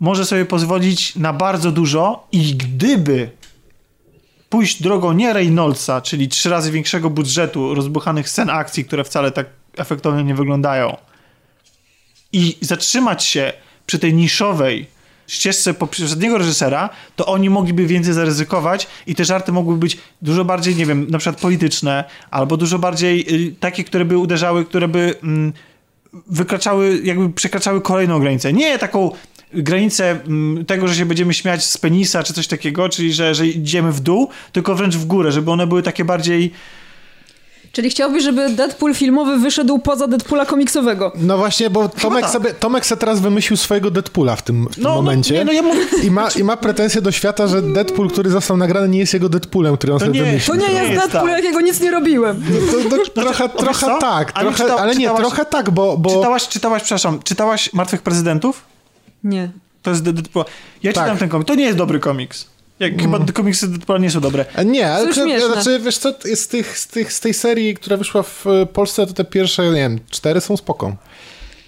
może 0.00 0.24
sobie 0.24 0.44
pozwolić 0.44 1.16
na 1.16 1.32
bardzo 1.32 1.72
dużo 1.72 2.26
i 2.32 2.54
gdyby 2.54 3.30
pójść 4.48 4.82
drogą 4.82 5.12
nie 5.12 5.32
Reynoldsa, 5.32 6.00
czyli 6.00 6.28
trzy 6.28 6.50
razy 6.50 6.70
większego 6.70 7.10
budżetu, 7.10 7.74
rozbuchanych 7.74 8.28
scen 8.28 8.50
akcji, 8.50 8.84
które 8.84 9.04
wcale 9.04 9.30
tak 9.30 9.46
efektownie 9.76 10.24
nie 10.24 10.34
wyglądają 10.34 10.96
i 12.34 12.56
zatrzymać 12.60 13.24
się 13.24 13.52
przy 13.86 13.98
tej 13.98 14.14
niszowej 14.14 14.86
ścieżce 15.26 15.74
poprzedniego 15.74 16.38
reżysera, 16.38 16.90
to 17.16 17.26
oni 17.26 17.50
mogliby 17.50 17.86
więcej 17.86 18.14
zaryzykować 18.14 18.86
i 19.06 19.14
te 19.14 19.24
żarty 19.24 19.52
mogłyby 19.52 19.80
być 19.80 19.98
dużo 20.22 20.44
bardziej, 20.44 20.76
nie 20.76 20.86
wiem, 20.86 21.06
na 21.10 21.18
przykład 21.18 21.40
polityczne, 21.40 22.04
albo 22.30 22.56
dużo 22.56 22.78
bardziej 22.78 23.46
y, 23.48 23.54
takie, 23.60 23.84
które 23.84 24.04
by 24.04 24.18
uderzały, 24.18 24.64
które 24.64 24.88
by 24.88 25.14
mm, 25.22 25.52
wykraczały, 26.26 27.00
jakby 27.04 27.30
przekraczały 27.30 27.80
kolejną 27.80 28.20
granicę. 28.20 28.52
Nie 28.52 28.78
taką 28.78 29.10
granicę 29.52 30.10
mm, 30.10 30.64
tego, 30.64 30.88
że 30.88 30.94
się 30.94 31.06
będziemy 31.06 31.34
śmiać 31.34 31.64
z 31.64 31.78
penisa, 31.78 32.22
czy 32.22 32.32
coś 32.32 32.46
takiego, 32.46 32.88
czyli 32.88 33.12
że, 33.12 33.34
że 33.34 33.46
idziemy 33.46 33.92
w 33.92 34.00
dół, 34.00 34.28
tylko 34.52 34.74
wręcz 34.74 34.96
w 34.96 35.04
górę, 35.04 35.32
żeby 35.32 35.50
one 35.50 35.66
były 35.66 35.82
takie 35.82 36.04
bardziej 36.04 36.52
Czyli 37.72 37.90
chciałbyś, 37.90 38.22
żeby 38.24 38.50
Deadpool 38.50 38.94
filmowy 38.94 39.38
wyszedł 39.38 39.78
poza 39.78 40.06
Deadpoola 40.08 40.46
komiksowego. 40.46 41.12
No 41.16 41.38
właśnie, 41.38 41.70
bo 41.70 41.88
Tomek, 41.88 42.22
tak. 42.22 42.30
sobie, 42.32 42.54
Tomek 42.54 42.86
sobie 42.86 43.00
teraz 43.00 43.20
wymyślił 43.20 43.56
swojego 43.56 43.90
Deadpoola 43.90 44.36
w 44.36 44.42
tym, 44.42 44.66
w 44.70 44.74
tym 44.74 44.84
No, 44.84 44.94
momencie. 44.94 45.34
no, 45.34 45.38
nie, 45.38 45.44
no 45.44 45.52
ja 45.52 45.62
mówię, 45.62 45.80
I 46.02 46.10
ma, 46.10 46.28
I 46.30 46.44
ma 46.44 46.56
pretensje 46.56 47.02
do 47.02 47.12
świata, 47.12 47.46
że 47.46 47.62
Deadpool, 47.62 48.10
który 48.10 48.30
został 48.30 48.56
nagrany, 48.56 48.88
nie 48.88 48.98
jest 48.98 49.14
jego 49.14 49.28
Deadpoolem, 49.28 49.76
który 49.76 49.92
on 49.92 49.98
To 49.98 50.06
sobie 50.06 50.20
nie, 50.20 50.26
wymyślił. 50.26 50.56
To 50.56 50.62
nie 50.66 50.72
jest 50.72 50.92
Deadpool, 50.94 51.30
tak. 51.30 51.44
jakiego 51.44 51.60
nic 51.60 51.80
nie 51.80 51.90
robiłem. 51.90 52.42
To, 52.90 52.96
to, 52.96 53.20
trochę, 53.22 53.44
o, 53.44 53.48
wiesz 53.48 53.56
trochę 53.56 53.86
co? 53.86 53.98
tak, 53.98 54.30
Ale 54.34 54.48
trochę, 54.52 54.64
czyta- 54.64 54.82
ale 54.82 54.94
nie, 54.94 55.06
czytałaś- 55.08 55.20
trochę 55.20 55.44
tak, 55.44 55.70
bo... 55.70 55.96
bo... 55.96 56.10
czytałaś, 56.16 56.48
czytałaś, 56.48 56.82
przepraszam, 56.82 57.22
czytałaś 57.22 57.72
Martwych 57.72 58.02
Prezydentów? 58.02 58.73
Nie. 59.24 59.50
To 59.82 59.90
jest 59.90 60.02
Deadpool. 60.02 60.44
Ja 60.82 60.92
Tak. 60.92 61.04
czytam 61.04 61.18
ten 61.18 61.28
komiks. 61.28 61.48
To 61.48 61.54
nie 61.54 61.64
jest 61.64 61.78
dobry 61.78 62.00
komiks. 62.00 62.46
Jak, 62.80 63.02
Chyba 63.02 63.18
komiksy 63.32 63.68
Deadpoola 63.68 63.98
nie 63.98 64.10
są 64.10 64.20
dobre. 64.20 64.44
Nie, 64.64 64.92
ale 64.92 65.06
To 65.06 65.14
znaczy, 65.52 65.80
wiesz 65.84 65.98
co, 65.98 66.14
z, 66.34 66.48
tych, 66.48 66.78
z, 66.78 66.86
tych, 66.86 67.12
z 67.12 67.20
tej 67.20 67.34
serii, 67.34 67.74
która 67.74 67.96
wyszła 67.96 68.22
w 68.22 68.46
e, 68.46 68.66
Polsce, 68.66 69.06
to 69.06 69.12
te 69.12 69.24
pierwsze, 69.24 69.64
nie 69.64 69.72
wiem, 69.72 69.98
cztery 70.10 70.40
są 70.40 70.56
spoko. 70.56 70.96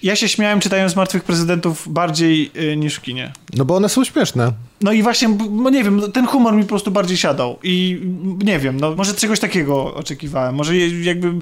Ja 0.02 0.16
się 0.16 0.28
śmiałem 0.28 0.60
czytając 0.60 0.96
Martwych 0.96 1.24
Prezydentów 1.24 1.92
bardziej 1.92 2.50
y, 2.56 2.76
niż 2.76 2.94
w 2.94 3.02
kinie. 3.02 3.32
No 3.54 3.64
bo 3.64 3.76
one 3.76 3.88
są 3.88 4.04
śmieszne. 4.04 4.52
No 4.80 4.92
i 4.92 5.02
właśnie, 5.02 5.28
no 5.50 5.70
nie 5.70 5.84
wiem, 5.84 6.12
ten 6.12 6.26
humor 6.26 6.54
mi 6.54 6.62
po 6.62 6.68
prostu 6.68 6.90
bardziej 6.90 7.16
siadał 7.16 7.58
i 7.62 8.00
nie 8.44 8.58
wiem, 8.58 8.80
no 8.80 8.94
może 8.94 9.14
czegoś 9.14 9.40
takiego 9.40 9.94
oczekiwałem, 9.94 10.54
może 10.54 10.76
jakby, 10.76 11.32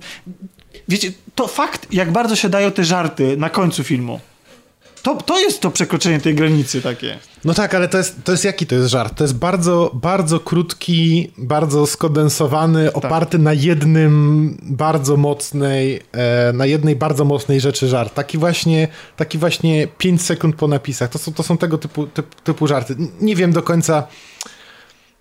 wiecie, 0.89 1.13
to 1.35 1.47
fakt, 1.47 1.93
jak 1.93 2.13
bardzo 2.13 2.37
się 2.37 2.49
dają 2.49 2.73
te 2.73 2.85
żarty 2.85 3.37
na 3.37 3.51
końcu 3.51 3.85
filmu. 3.85 4.21
To, 5.05 5.15
to 5.17 5.41
jest 5.41 5.61
to 5.61 5.71
przekroczenie 5.71 6.21
tej 6.21 6.35
granicy 6.35 6.83
takie. 6.83 7.19
No 7.45 7.55
tak, 7.55 7.75
ale 7.75 7.89
to 7.89 7.99
jest, 7.99 8.25
to 8.25 8.33
jest 8.33 8.45
jaki 8.45 8.67
to 8.67 8.75
jest 8.75 8.89
żart? 8.89 9.17
To 9.17 9.25
jest 9.25 9.35
bardzo, 9.35 9.91
bardzo 9.95 10.41
krótki, 10.41 11.31
bardzo 11.39 11.87
skondensowany, 11.87 12.85
Tak. 12.87 12.97
oparty 12.97 13.39
na 13.39 13.53
jednym 13.53 14.57
bardzo 14.63 15.17
mocnej, 15.17 16.01
e, 16.13 16.53
na 16.53 16.67
jednej 16.67 16.97
bardzo 16.97 17.25
mocnej 17.25 17.61
rzeczy 17.61 17.89
żart. 17.89 18.15
Taki 18.15 18.39
właśnie, 18.39 18.89
taki 19.17 19.39
właśnie 19.39 19.89
5 19.99 20.23
sekund 20.23 20.57
po 20.57 20.69
napisach. 20.69 21.11
To 21.11 21.19
są, 21.19 21.33
to 21.33 21.43
są 21.43 21.59
tego 21.59 21.79
typu, 21.79 22.07
typ, 22.07 22.35
typu 22.35 22.67
żarty. 22.67 22.97
Nie 23.21 23.37
wiem 23.37 23.53
do 23.53 23.63
końca, 23.63 24.07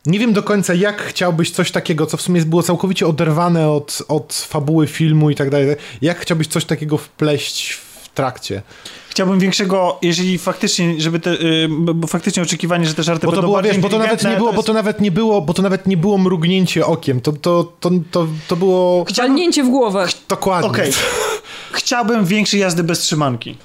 nie 0.06 0.20
wiem 0.20 0.34
do 0.34 0.44
końca, 0.44 0.74
jak 0.74 1.02
chciałbyś 1.02 1.52
coś 1.52 1.72
takiego, 1.72 2.06
co 2.06 2.18
w 2.18 2.22
sumie 2.22 2.42
było 2.46 2.64
całkowicie 2.64 3.08
oderwane 3.08 3.70
od, 3.70 4.04
od 4.08 4.34
fabuły 4.34 4.88
filmu 4.88 5.30
i 5.30 5.36
tak 5.36 5.50
dalej. 5.50 5.68
Jak 6.02 6.20
chciałbyś 6.20 6.48
coś 6.48 6.66
takiego 6.66 6.98
wpleść 6.98 7.72
w 7.74 7.93
trakcie? 8.14 8.62
Chciałbym 9.10 9.40
większego, 9.40 10.00
jeżeli 10.02 10.38
faktycznie, 10.38 11.02
żeby 11.02 11.20
te, 11.20 11.32
y, 11.32 11.68
bo 11.70 12.08
faktycznie 12.08 12.44
oczekiwanie, 12.44 12.86
że 12.86 12.94
te 12.94 13.04
żarty 13.04 13.26
Bo 13.26 13.32
to 13.32 13.36
będą 13.36 13.48
było, 13.48 13.62
wiesz, 13.62 13.78
bo 13.78 13.90
to 13.90 13.98
nawet 13.98 14.24
nie 14.24 14.38
było, 14.38 14.50
to 14.50 14.56
bo 14.56 14.64
to 14.64 14.74
nawet 14.74 15.02
nie 15.02 15.12
było, 15.12 15.42
bo 15.42 15.54
to 15.54 15.62
nawet 15.62 15.88
nie 15.88 15.98
było 15.98 16.18
mrugnięcie 16.18 16.86
okiem. 16.86 17.22
To, 17.22 17.34
to, 17.34 17.74
to, 17.80 17.90
to, 18.12 18.28
to 18.48 18.56
było 18.56 19.06
Walnięcie 19.18 19.64
w 19.64 19.70
głowę. 19.70 20.08
dokładnie. 20.30 20.70
Okej. 20.70 20.92
Chciałbym 21.72 22.26
większej 22.26 22.60
jazdy 22.60 22.84
bez 22.84 23.00
trzymanki. 23.00 23.58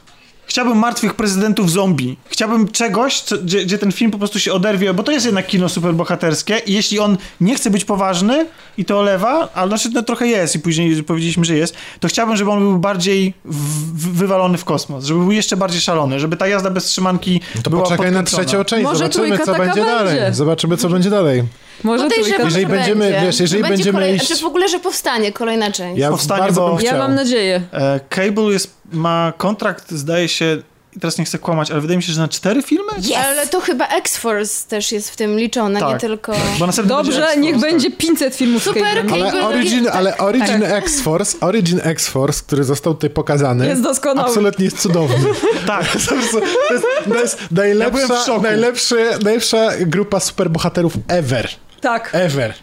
Chciałbym 0.49 0.79
martwych 0.79 1.15
prezydentów 1.15 1.71
zombie. 1.71 2.17
Chciałbym 2.29 2.69
czegoś, 2.69 3.21
co, 3.21 3.39
gdzie, 3.39 3.65
gdzie 3.65 3.79
ten 3.79 3.93
film 3.93 4.11
po 4.11 4.19
prostu 4.19 4.39
się 4.41 4.53
oderwie, 4.53 4.95
bo 4.95 5.03
to 5.03 5.13
jest 5.13 5.27
jednak 5.27 5.47
kino 5.47 5.69
superbohaterskie 5.69 6.59
i 6.67 6.73
jeśli 6.73 6.99
on 6.99 7.17
nie 7.41 7.55
chce 7.57 7.71
być 7.71 7.85
poważny 7.85 8.47
i 8.79 8.85
to 8.85 8.99
olewa, 8.99 9.49
ale 9.55 9.69
znaczy 9.69 9.91
no, 9.95 10.03
trochę 10.03 10.27
jest 10.27 10.55
i 10.55 10.61
później 10.61 11.03
powiedzieliśmy, 11.03 11.45
że 11.45 11.57
jest, 11.57 11.75
to 12.01 12.09
chciałbym, 12.09 12.37
żeby 12.37 12.51
on 12.51 12.59
był 12.59 12.79
bardziej 12.79 13.35
w, 13.45 13.57
w, 13.99 14.13
wywalony 14.19 14.59
w 14.59 14.65
kosmos, 14.65 15.05
żeby 15.05 15.21
był 15.21 15.33
jeszcze 15.33 15.57
bardziej 15.57 15.81
szalony, 15.81 16.21
żeby 16.21 16.37
ta 16.37 16.47
jazda 16.49 16.71
bez 16.71 16.85
trzymanki 16.85 17.41
No 17.55 17.63
To 17.63 17.71
była 17.71 17.83
poczekaj 17.83 18.13
na 18.13 18.23
trzecią 18.23 18.65
część, 18.65 18.85
Może 18.85 18.99
zobaczymy 18.99 19.39
co 19.39 19.53
będzie 19.55 19.65
będzie. 19.67 19.85
dalej. 19.85 20.35
Zobaczymy 20.35 20.77
co 20.77 20.89
będzie 20.89 21.11
dalej. 21.11 21.43
Może 21.85 22.05
Podejrzewam, 22.05 22.37
trójka. 22.41 22.45
Jeżeli 22.45 22.67
że 22.67 22.69
będziemy- 22.77 23.11
będzie. 23.11 23.27
wiesz, 23.27 23.41
jeżeli 23.41 23.63
Że 23.63 23.69
będzie 23.69 23.85
będziemy 23.85 23.99
kolej... 23.99 24.17
iść- 24.17 24.43
w 24.43 24.45
ogóle, 24.45 24.69
że 24.69 24.81
powstanie 24.81 25.33
kolejna 25.33 25.73
część. 25.73 25.99
Ja 26.01 26.11
Powstanie, 26.11 26.41
bardzo 26.43 26.61
bo- 26.61 26.67
bym 26.77 26.85
Ja 26.85 26.91
chciał. 26.91 26.99
mam 26.99 27.15
nadzieję. 27.15 27.63
E, 27.73 28.01
Cable 28.09 28.45
jest, 28.45 28.71
ma 28.93 29.33
kontrakt, 29.37 29.91
zdaje 29.91 30.29
się, 30.29 30.63
i 30.97 31.01
teraz 31.01 31.19
nie 31.19 31.25
chcę 31.25 31.39
kłamać, 31.39 31.71
ale 31.71 31.81
wydaje 31.81 31.97
mi 31.97 32.03
się, 32.03 32.13
że 32.13 32.21
na 32.21 32.29
cztery 32.29 32.63
filmy? 32.63 32.91
Ale 33.29 33.47
to 33.47 33.61
chyba 33.61 33.87
X-Force 33.87 34.69
też 34.69 34.93
jest 34.93 35.11
w 35.11 35.17
tym 35.17 35.39
liczone, 35.39 35.81
nie 35.81 35.87
Tak. 35.87 36.01
tylko... 36.01 36.33
Bo 36.59 36.67
będzie 36.67 36.83
Dobrze, 36.83 37.13
X-Force, 37.13 37.41
niech 37.41 37.53
tak. 37.53 37.61
będzie 37.61 37.91
500 37.91 38.35
filmów 38.37 38.63
Super, 38.63 39.09
z. 39.09 39.13
Ale 39.13 39.47
Origin, 39.47 39.85
robi- 39.85 39.89
ale 39.89 40.19
Origin 40.19 40.63
X-Force, 40.65 41.37
Origin 41.41 41.81
X-Force, 41.85 42.43
który 42.47 42.65
został 42.65 42.95
tutaj 42.95 43.11
pokazany, 43.11 43.67
Jest 43.69 43.83
doskonały. 43.83 44.29
absolutnie 44.29 44.65
jest 44.65 44.79
cudowny. 44.81 45.17
Tak, 45.67 45.87
To 46.09 46.15
jest, 46.15 46.31
to 46.33 46.75
jest, 46.75 46.87
to 47.09 47.15
jest 47.19 47.39
Ja 47.41 47.57
najlepsza, 47.57 48.39
najlepszy, 48.43 48.97
najlepsza 49.25 49.69
grupa 49.81 50.21
superbohaterów 50.21 50.93
ever. 51.09 51.49
Tak. 51.81 52.11
Ever. 52.13 52.55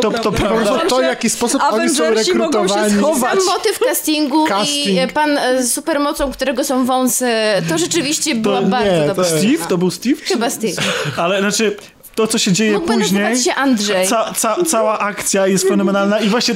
to, 0.00 0.10
to 0.10 0.32
prawda. 0.32 0.64
prostu 0.64 0.88
to, 0.88 0.96
w 0.98 1.02
jaki 1.02 1.30
sposób 1.30 1.62
oni 1.70 1.90
są 1.90 2.04
Avengersi 2.04 2.34
mogą 2.34 2.68
się 2.68 2.74
rekrutowani. 2.74 2.94
schować. 2.94 3.38
Sam 3.38 3.44
motyw 3.44 3.78
castingu 3.78 4.46
Casting. 4.46 4.86
i 4.86 4.98
e, 4.98 5.08
pan 5.08 5.38
e, 5.38 5.62
z 5.62 5.72
supermocą, 5.72 6.32
którego 6.32 6.64
są 6.64 6.84
wąsy, 6.86 7.30
to 7.68 7.78
rzeczywiście 7.78 8.34
była 8.34 8.60
nie, 8.60 8.66
bardzo 8.66 9.00
to 9.00 9.06
dobra. 9.06 9.24
Steve? 9.24 9.66
To 9.68 9.78
był 9.78 9.90
Steve? 9.90 10.20
Chyba 10.24 10.50
Steve. 10.50 10.82
Ale 11.16 11.40
znaczy, 11.40 11.76
to 12.14 12.26
co 12.26 12.38
się 12.38 12.52
dzieje 12.52 12.72
Mógłby 12.72 12.94
później... 12.94 13.22
nazywać 13.22 13.44
się 13.44 13.54
Andrzej. 13.54 14.06
Ca, 14.06 14.32
ca, 14.36 14.56
cała 14.66 14.98
akcja 14.98 15.46
jest 15.46 15.68
fenomenalna 15.68 16.18
i 16.20 16.28
właśnie 16.28 16.54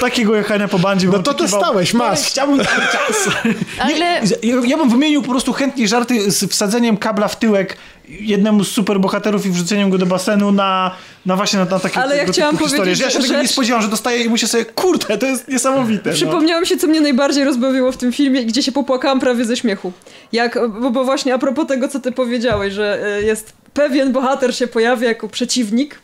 takiego 0.00 0.36
jechania 0.36 0.68
po 0.68 0.78
bandzie 0.78 1.08
No 1.08 1.22
to 1.22 1.34
dostałeś, 1.34 1.94
masz. 1.94 2.20
Chciałbym 2.20 2.56
cały 2.64 2.82
czas. 2.82 3.34
Ale- 3.78 3.94
Nie, 3.94 4.22
ja, 4.42 4.56
ja 4.64 4.76
bym 4.76 4.90
wymienił 4.90 5.22
po 5.22 5.30
prostu 5.30 5.52
chętnie 5.52 5.88
żarty 5.88 6.30
z 6.30 6.50
wsadzeniem 6.50 6.96
kabla 6.96 7.28
w 7.28 7.38
tyłek 7.38 7.76
jednemu 8.10 8.64
z 8.64 8.68
superbohaterów 8.68 9.46
i 9.46 9.50
wrzuceniem 9.50 9.90
go 9.90 9.98
do 9.98 10.06
basenu 10.06 10.52
na, 10.52 10.94
na 11.26 11.36
właśnie 11.36 11.58
na, 11.58 11.64
na 11.64 11.80
takie 11.80 12.00
Ale 12.00 12.16
ja 12.16 12.24
chciałam 12.26 12.58
powiedzieć 12.58 12.98
że 12.98 13.04
ja 13.04 13.10
się 13.10 13.18
tego 13.18 13.34
nie 13.34 13.42
rzecz- 13.42 13.52
spodziewam, 13.52 13.82
że 13.82 13.88
dostaję 13.88 14.24
i 14.24 14.28
muszę 14.28 14.46
sobie, 14.46 14.64
kurde, 14.64 15.18
to 15.18 15.26
jest 15.26 15.48
niesamowite. 15.48 16.10
No. 16.10 16.16
Przypomniało 16.16 16.60
mi 16.60 16.66
się, 16.66 16.76
co 16.76 16.86
mnie 16.86 17.00
najbardziej 17.00 17.44
rozbawiło 17.44 17.92
w 17.92 17.96
tym 17.96 18.12
filmie 18.12 18.44
gdzie 18.44 18.62
się 18.62 18.72
popłakałam 18.72 19.20
prawie 19.20 19.44
ze 19.44 19.56
śmiechu. 19.56 19.92
Jak, 20.32 20.58
bo, 20.80 20.90
bo 20.90 21.04
właśnie 21.04 21.34
a 21.34 21.38
propos 21.38 21.66
tego, 21.66 21.88
co 21.88 22.00
ty 22.00 22.12
powiedziałeś, 22.12 22.74
że 22.74 23.16
e, 23.16 23.22
jest 23.22 23.52
pewien 23.74 24.12
bohater 24.12 24.56
się 24.56 24.66
pojawia 24.66 25.08
jako 25.08 25.28
przeciwnik, 25.28 25.98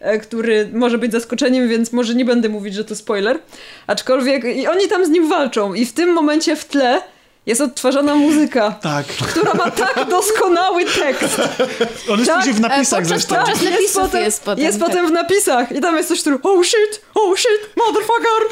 e, 0.00 0.18
który 0.18 0.68
może 0.72 0.98
być 0.98 1.12
zaskoczeniem, 1.12 1.68
więc 1.68 1.92
może 1.92 2.14
nie 2.14 2.24
będę 2.24 2.48
mówić, 2.48 2.74
że 2.74 2.84
to 2.84 2.96
spoiler. 2.96 3.38
Aczkolwiek 3.86 4.44
i 4.44 4.66
oni 4.66 4.88
tam 4.88 5.06
z 5.06 5.08
nim 5.08 5.28
walczą 5.28 5.74
i 5.74 5.86
w 5.86 5.92
tym 5.92 6.12
momencie 6.12 6.56
w 6.56 6.64
tle 6.64 7.02
jest 7.46 7.60
odtwarzana 7.60 8.14
muzyka, 8.14 8.74
Tak. 8.82 9.06
która 9.06 9.54
ma 9.54 9.70
tak 9.70 10.08
doskonały 10.10 10.84
tekst. 10.84 11.36
On 12.12 12.18
jest 12.18 12.30
Tak, 12.30 12.38
później 12.38 12.54
w 12.54 12.60
napisach 12.60 13.00
podczas- 13.00 13.08
zresztą. 13.08 13.34
podczas- 13.36 13.62
napisów 13.62 14.14
jest 14.14 14.42
potem, 14.42 14.64
Jest 14.64 14.78
tak. 14.80 14.88
potem 14.88 15.06
w 15.06 15.10
napisach 15.12 15.72
i 15.72 15.80
tam 15.80 15.96
jest 15.96 16.08
coś, 16.08 16.20
który 16.20 16.38
oh 16.42 16.64
shit, 16.64 17.00
oh 17.14 17.36
shit, 17.36 17.76
motherfucker, 17.76 18.42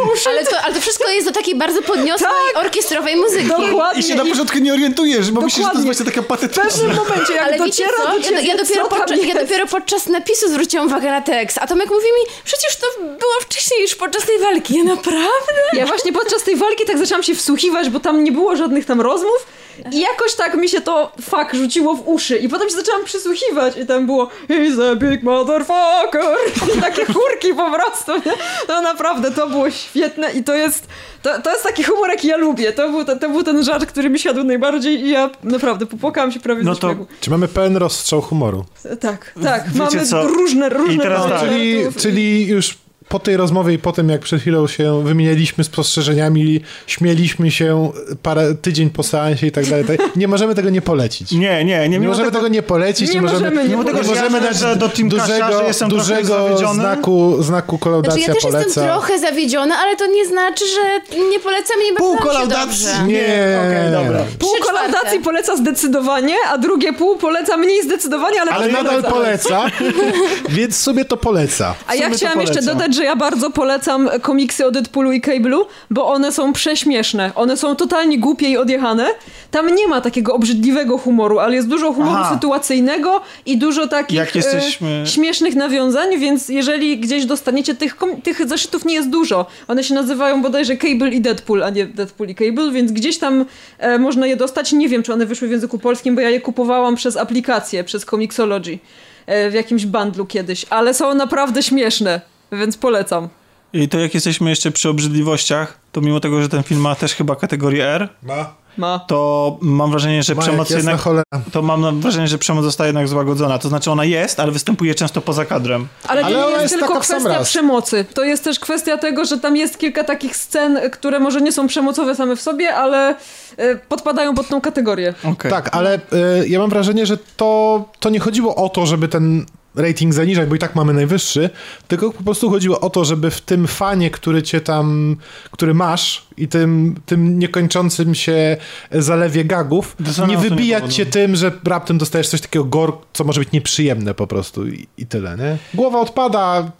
oh 0.00 0.16
shit. 0.16 0.26
Ale 0.26 0.44
to, 0.46 0.60
ale 0.60 0.74
to 0.74 0.80
wszystko 0.80 1.08
jest 1.10 1.26
do 1.26 1.32
takiej 1.32 1.54
bardzo 1.54 1.82
podniosłej, 1.82 2.30
Tak. 2.54 2.64
orkiestrowej 2.64 3.16
muzyki. 3.16 3.46
Dokładnie. 3.46 4.00
I 4.00 4.04
się 4.04 4.14
na 4.14 4.24
początku 4.24 4.58
nie 4.58 4.72
orientujesz, 4.72 5.30
bo 5.30 5.40
myślisz, 5.40 5.64
że 5.66 5.70
to 5.70 5.74
jest 5.74 5.84
właśnie 5.86 6.06
taka 6.06 6.22
W 6.22 6.26
patetyczna. 6.26 6.62
pewnym 6.64 6.96
momencie, 6.96 7.32
jak 7.34 7.44
Ale 7.44 7.58
dociera 7.58 7.90
co? 8.02 8.10
do 8.10 8.16
Ja, 8.16 8.22
ciebie, 8.22 8.42
ja, 8.42 8.56
dopiero 8.56 8.82
co 8.84 8.88
tam 8.90 8.98
podczas, 9.00 9.18
ja 9.18 9.24
jest. 9.26 9.40
dopiero 9.40 9.66
podczas 9.66 10.06
napisu 10.06 10.48
zwróciłam 10.48 10.86
uwagę 10.86 11.10
na 11.10 11.20
tekst, 11.20 11.58
a 11.60 11.66
Tomek 11.66 11.90
mówi 11.90 12.04
mi, 12.06 12.34
przecież 12.44 12.76
to 12.76 12.86
było 13.02 13.32
wcześniej 13.40 13.82
już 13.82 13.94
podczas 13.94 14.26
tej 14.26 14.38
walki. 14.38 14.78
Ja 14.78 14.84
naprawdę? 14.84 15.28
Ja 15.72 15.86
właśnie 15.86 16.12
podczas 16.12 16.42
tej 16.42 16.56
walki 16.56 16.84
tak 16.86 16.98
zaczęłam 16.98 17.22
się 17.22 17.34
wsłuchiwać, 17.34 17.90
bo 17.90 18.00
tam 18.00 18.24
nie 18.24 18.32
było 18.34 18.56
żadnych 18.56 18.84
tam 18.84 19.00
rozmów 19.00 19.46
i 19.92 20.00
jakoś 20.00 20.34
tak 20.34 20.54
mi 20.54 20.68
się 20.68 20.80
to 20.80 21.12
fuck 21.20 21.54
rzuciło 21.54 21.94
w 21.94 22.08
uszy 22.08 22.36
i 22.36 22.48
potem 22.48 22.68
się 22.68 22.76
zaczęłam 22.76 23.04
przysłuchiwać 23.04 23.76
i 23.76 23.86
tam 23.86 24.06
było 24.06 24.30
He's 24.48 24.82
a 24.92 24.96
big 24.96 25.22
motherfucker 25.22 26.36
i 26.76 26.80
takie 26.80 27.04
chórki 27.04 27.54
po 27.56 27.70
prostu, 27.70 28.12
nie? 28.16 28.32
No 28.68 28.80
naprawdę, 28.80 29.30
to 29.30 29.46
było 29.46 29.70
świetne 29.70 30.32
i 30.32 30.44
to 30.44 30.54
jest 30.54 30.86
to, 31.22 31.42
to 31.42 31.50
jest 31.50 31.62
taki 31.62 31.84
humor, 31.84 32.10
jaki 32.10 32.28
ja 32.28 32.36
lubię. 32.36 32.72
To 32.72 32.88
był, 32.90 33.04
to, 33.04 33.16
to 33.16 33.28
był 33.28 33.42
ten 33.42 33.64
żart, 33.64 33.86
który 33.86 34.10
mi 34.10 34.18
siadł 34.18 34.44
najbardziej 34.44 35.00
i 35.00 35.10
ja 35.10 35.30
naprawdę 35.42 35.86
popłakałam 35.86 36.32
się 36.32 36.40
prawie 36.40 36.62
No 36.62 36.74
ze 36.74 36.80
to- 36.80 36.88
śmiechu. 36.88 37.06
Czy 37.20 37.30
mamy 37.30 37.48
pełen 37.48 37.76
rozstrzał 37.76 38.22
humoru? 38.22 38.64
Tak, 39.00 39.32
tak, 39.44 39.64
Wiecie 39.66 39.78
mamy 39.78 40.06
co? 40.06 40.26
różne, 40.26 40.68
różne 40.68 40.94
I 40.94 40.98
teraz 40.98 41.22
rodzaje 41.22 41.40
tak. 41.40 41.50
Czyli, 41.50 41.84
czyli 42.02 42.46
już 42.46 42.83
po 43.08 43.18
tej 43.18 43.36
rozmowie 43.36 43.74
i 43.74 43.78
po 43.78 43.92
tym, 43.92 44.08
jak 44.08 44.20
przed 44.20 44.40
chwilą 44.40 44.66
się 44.66 45.04
wymienialiśmy 45.04 45.64
spostrzeżeniami, 45.64 46.60
śmieliśmy 46.86 47.50
się 47.50 47.92
parę 48.22 48.54
tydzień 48.54 48.90
po 48.90 49.02
seansie 49.02 49.46
i 49.46 49.52
tak 49.52 49.66
dalej, 49.66 49.84
tak, 49.84 50.16
nie 50.16 50.28
możemy 50.28 50.54
tego 50.54 50.70
nie 50.70 50.82
polecić. 50.82 51.32
Nie, 51.32 51.38
Nie, 51.38 51.64
nie, 51.64 51.88
nie. 51.88 52.08
możemy 52.08 52.28
tego, 52.28 52.38
tego 52.38 52.48
nie 52.48 52.62
polecić, 52.62 53.08
nie, 53.08 53.14
Nie 53.14 53.20
możemy, 53.22 53.40
możemy, 53.40 53.62
nie 53.62 53.68
nie 53.68 53.76
możemy. 53.76 54.02
możemy 54.02 54.38
Ja 54.38 54.44
dać 54.52 54.78
do 54.78 54.88
Team 54.88 55.10
Kasia, 55.10 55.26
dużego, 55.26 55.58
że 55.58 55.64
jestem 55.68 55.88
dużego 55.88 56.58
znaku, 56.74 57.42
znaku 57.42 57.78
kolaudacja 57.78 58.14
Znaczy 58.24 58.28
ja 58.30 58.34
też 58.34 58.42
poleca. 58.42 58.66
jestem 58.66 58.84
trochę 58.84 59.18
zawiedziona, 59.18 59.78
ale 59.78 59.96
to 59.96 60.06
nie 60.06 60.26
znaczy, 60.26 60.64
że 60.74 61.16
nie 61.30 61.40
polecam 61.40 61.76
i 61.88 61.90
nie 61.92 61.96
Pół 61.96 62.16
kolaudacji. 62.16 62.86
Nie, 63.06 63.58
Okej, 63.66 64.04
dobra. 64.04 64.24
Pół 64.38 64.50
kolaudacji 64.66 65.20
poleca 65.20 65.56
zdecydowanie, 65.56 66.34
a 66.50 66.58
drugie 66.58 66.92
pół 66.92 67.16
poleca 67.18 67.56
mniej 67.56 67.82
zdecydowanie, 67.82 68.40
ale, 68.40 68.50
Ale 68.50 68.68
nadal 68.68 69.02
poleca, 69.02 69.64
więc 70.48 70.76
sobie 70.76 71.04
to 71.04 71.16
poleca. 71.16 71.74
A 71.86 71.94
ja 71.94 72.10
chciałam 72.10 72.40
jeszcze 72.40 72.54
polecam. 72.54 72.78
Że 72.94 73.04
ja 73.04 73.16
bardzo 73.16 73.50
polecam 73.50 74.10
komiksy 74.22 74.66
o 74.66 74.70
Deadpoolu 74.70 75.12
i 75.12 75.20
Cable'u, 75.20 75.64
bo 75.90 76.06
one 76.06 76.32
są 76.32 76.52
prześmieszne. 76.52 77.30
One 77.34 77.56
są 77.56 77.76
totalnie 77.76 78.18
głupie 78.18 78.48
i 78.48 78.56
odjechane. 78.56 79.06
Tam 79.50 79.74
nie 79.74 79.88
ma 79.88 80.00
takiego 80.00 80.34
obrzydliwego 80.34 80.98
humoru, 80.98 81.38
ale 81.38 81.54
jest 81.54 81.68
dużo 81.68 81.92
humoru 81.92 82.16
Aha. 82.20 82.34
sytuacyjnego 82.34 83.20
i 83.46 83.58
dużo 83.58 83.88
takich 83.88 84.18
Jak 84.18 84.34
jesteśmy- 84.34 85.02
e, 85.02 85.06
śmiesznych 85.06 85.54
nawiązań, 85.54 86.18
więc 86.18 86.48
jeżeli 86.48 86.98
gdzieś 86.98 87.26
dostaniecie 87.26 87.74
tych, 87.74 87.96
tych 88.22 88.48
zeszytów 88.48 88.84
nie 88.84 88.94
jest 88.94 89.10
dużo. 89.10 89.46
One 89.68 89.84
się 89.84 89.94
nazywają 89.94 90.42
bodajże 90.42 90.76
Cable 90.76 91.08
i 91.10 91.20
Deadpool, 91.20 91.62
a 91.62 91.70
nie 91.70 91.86
Deadpool 91.86 92.28
i 92.28 92.34
Cable, 92.34 92.70
więc 92.72 92.92
gdzieś 92.92 93.18
tam 93.18 93.44
e, 93.78 93.98
można 93.98 94.26
je 94.26 94.36
dostać. 94.36 94.72
Nie 94.72 94.88
wiem, 94.88 95.02
czy 95.02 95.12
one 95.12 95.26
wyszły 95.26 95.48
w 95.48 95.50
języku 95.50 95.78
polskim, 95.78 96.14
bo 96.14 96.20
ja 96.20 96.30
je 96.30 96.40
kupowałam 96.40 96.94
przez 96.94 97.16
aplikację, 97.16 97.84
przez 97.84 98.04
Comixology 98.04 98.78
e, 99.26 99.50
w 99.50 99.54
jakimś 99.54 99.86
bundlu 99.86 100.26
kiedyś, 100.26 100.66
ale 100.70 100.94
są 100.94 101.14
naprawdę 101.14 101.62
śmieszne, 101.62 102.20
więc 102.52 102.76
polecam. 102.76 103.28
I 103.72 103.88
to 103.88 103.98
jak 103.98 104.14
jesteśmy 104.14 104.50
jeszcze 104.50 104.70
przy 104.70 104.88
obrzydliwościach, 104.88 105.78
to 105.92 106.00
mimo 106.00 106.20
tego, 106.20 106.42
że 106.42 106.48
ten 106.48 106.62
film 106.62 106.80
ma 106.80 106.94
też 106.94 107.14
chyba 107.14 107.36
kategorię 107.36 107.88
R, 107.88 108.08
Ma, 108.22 108.54
Ma. 108.76 108.98
to 108.98 109.58
mam 109.60 109.90
wrażenie, 109.90 110.22
że 110.22 110.34
ma 110.34 110.42
przemoc 110.42 110.70
jednak... 110.70 111.00
cholera. 111.00 111.24
To 111.52 111.62
mam 111.62 112.00
wrażenie, 112.00 112.28
że 112.28 112.38
przemoc 112.38 112.64
zostaje 112.64 112.88
jednak 112.88 113.08
złagodzona. 113.08 113.58
To 113.58 113.68
znaczy 113.68 113.90
ona 113.90 114.04
jest, 114.04 114.40
ale 114.40 114.52
występuje 114.52 114.94
często 114.94 115.20
poza 115.20 115.44
kadrem. 115.44 115.88
Ale 116.08 116.20
to 116.20 116.26
Ale 116.26 116.36
nie 116.36 116.42
ona 116.46 116.50
jest, 116.50 116.62
jest 116.62 116.74
tylko 116.74 117.00
kwestia 117.00 117.44
przemocy. 117.44 118.04
To 118.14 118.24
jest 118.24 118.44
też 118.44 118.60
kwestia 118.60 118.98
tego, 118.98 119.24
że 119.24 119.38
tam 119.38 119.56
jest 119.56 119.78
kilka 119.78 120.04
takich 120.04 120.36
scen, 120.36 120.78
które 120.92 121.20
może 121.20 121.40
nie 121.40 121.52
są 121.52 121.66
przemocowe 121.66 122.14
same 122.14 122.36
w 122.36 122.40
sobie, 122.40 122.74
ale 122.74 123.14
e, 123.56 123.76
podpadają 123.76 124.34
pod 124.34 124.48
tą 124.48 124.60
kategorię. 124.60 125.14
Okej. 125.24 125.50
Tak, 125.50 125.76
ale 125.76 125.96
y, 126.42 126.48
ja 126.48 126.58
mam 126.58 126.70
wrażenie, 126.70 127.06
że 127.06 127.18
to, 127.36 127.84
to 128.00 128.10
nie 128.10 128.20
chodziło 128.20 128.56
o 128.56 128.68
to, 128.68 128.86
żeby 128.86 129.08
ten 129.08 129.46
rating 129.76 130.14
zaniżać, 130.14 130.48
bo 130.48 130.54
i 130.54 130.58
tak 130.58 130.74
mamy 130.74 130.92
najwyższy, 130.94 131.50
tylko 131.88 132.10
po 132.10 132.22
prostu 132.22 132.50
chodziło 132.50 132.80
o 132.80 132.90
to, 132.90 133.04
żeby 133.04 133.30
w 133.30 133.40
tym 133.40 133.66
fanie, 133.66 134.10
który 134.10 134.42
cię 134.42 134.60
tam, 134.60 135.16
który 135.50 135.74
masz 135.74 136.26
i 136.36 136.48
tym, 136.48 136.94
tym 137.06 137.38
niekończącym 137.38 138.14
się 138.14 138.56
zalewie 138.92 139.44
gagów, 139.44 139.96
nie 140.28 140.38
wybijać 140.38 140.94
cię 140.94 141.06
tym, 141.06 141.36
że 141.36 141.52
raptem 141.64 141.98
dostajesz 141.98 142.28
coś 142.28 142.40
takiego 142.40 142.64
gor, 142.64 142.98
co 143.12 143.24
może 143.24 143.40
być 143.40 143.52
nieprzyjemne 143.52 144.14
po 144.14 144.26
prostu 144.26 144.66
i, 144.66 144.86
i 144.98 145.06
tyle, 145.06 145.36
nie? 145.36 145.56
Głowa 145.74 146.00
odpada, 146.00 146.72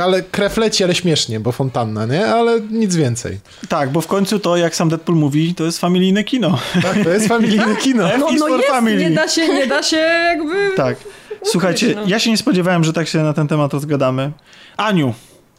ale 0.00 0.22
krew 0.22 0.56
leci, 0.56 0.84
ale 0.84 0.94
śmiesznie, 0.94 1.40
bo 1.40 1.52
fontanna, 1.52 2.06
nie? 2.06 2.26
Ale 2.26 2.60
nic 2.60 2.96
więcej. 2.96 3.38
Tak, 3.68 3.92
bo 3.92 4.00
w 4.00 4.06
końcu 4.06 4.38
to, 4.38 4.56
jak 4.56 4.76
sam 4.76 4.88
Deadpool 4.88 5.18
mówi, 5.18 5.54
to 5.54 5.64
jest 5.64 5.78
familijne 5.78 6.24
kino. 6.24 6.58
Tak, 6.82 7.04
to 7.04 7.10
jest 7.10 7.28
familijne 7.36 7.76
kino. 7.76 8.12
F 8.12 8.20
No, 8.20 8.26
no 8.38 8.48
jest, 8.48 8.68
family. 8.68 8.96
nie 8.96 9.10
da 9.10 9.28
się, 9.28 9.48
nie 9.48 9.66
da 9.66 9.82
się 9.82 9.96
jakby... 9.96 10.70
Tak. 10.76 10.96
Słuchajcie, 11.44 11.92
no. 11.96 12.02
ja 12.06 12.18
się 12.18 12.30
nie 12.30 12.36
spodziewałem, 12.36 12.84
że 12.84 12.92
tak 12.92 13.08
się 13.08 13.18
na 13.18 13.32
ten 13.32 13.48
temat 13.48 13.72
rozgadamy. 13.72 14.32
Aniu, 14.76 15.14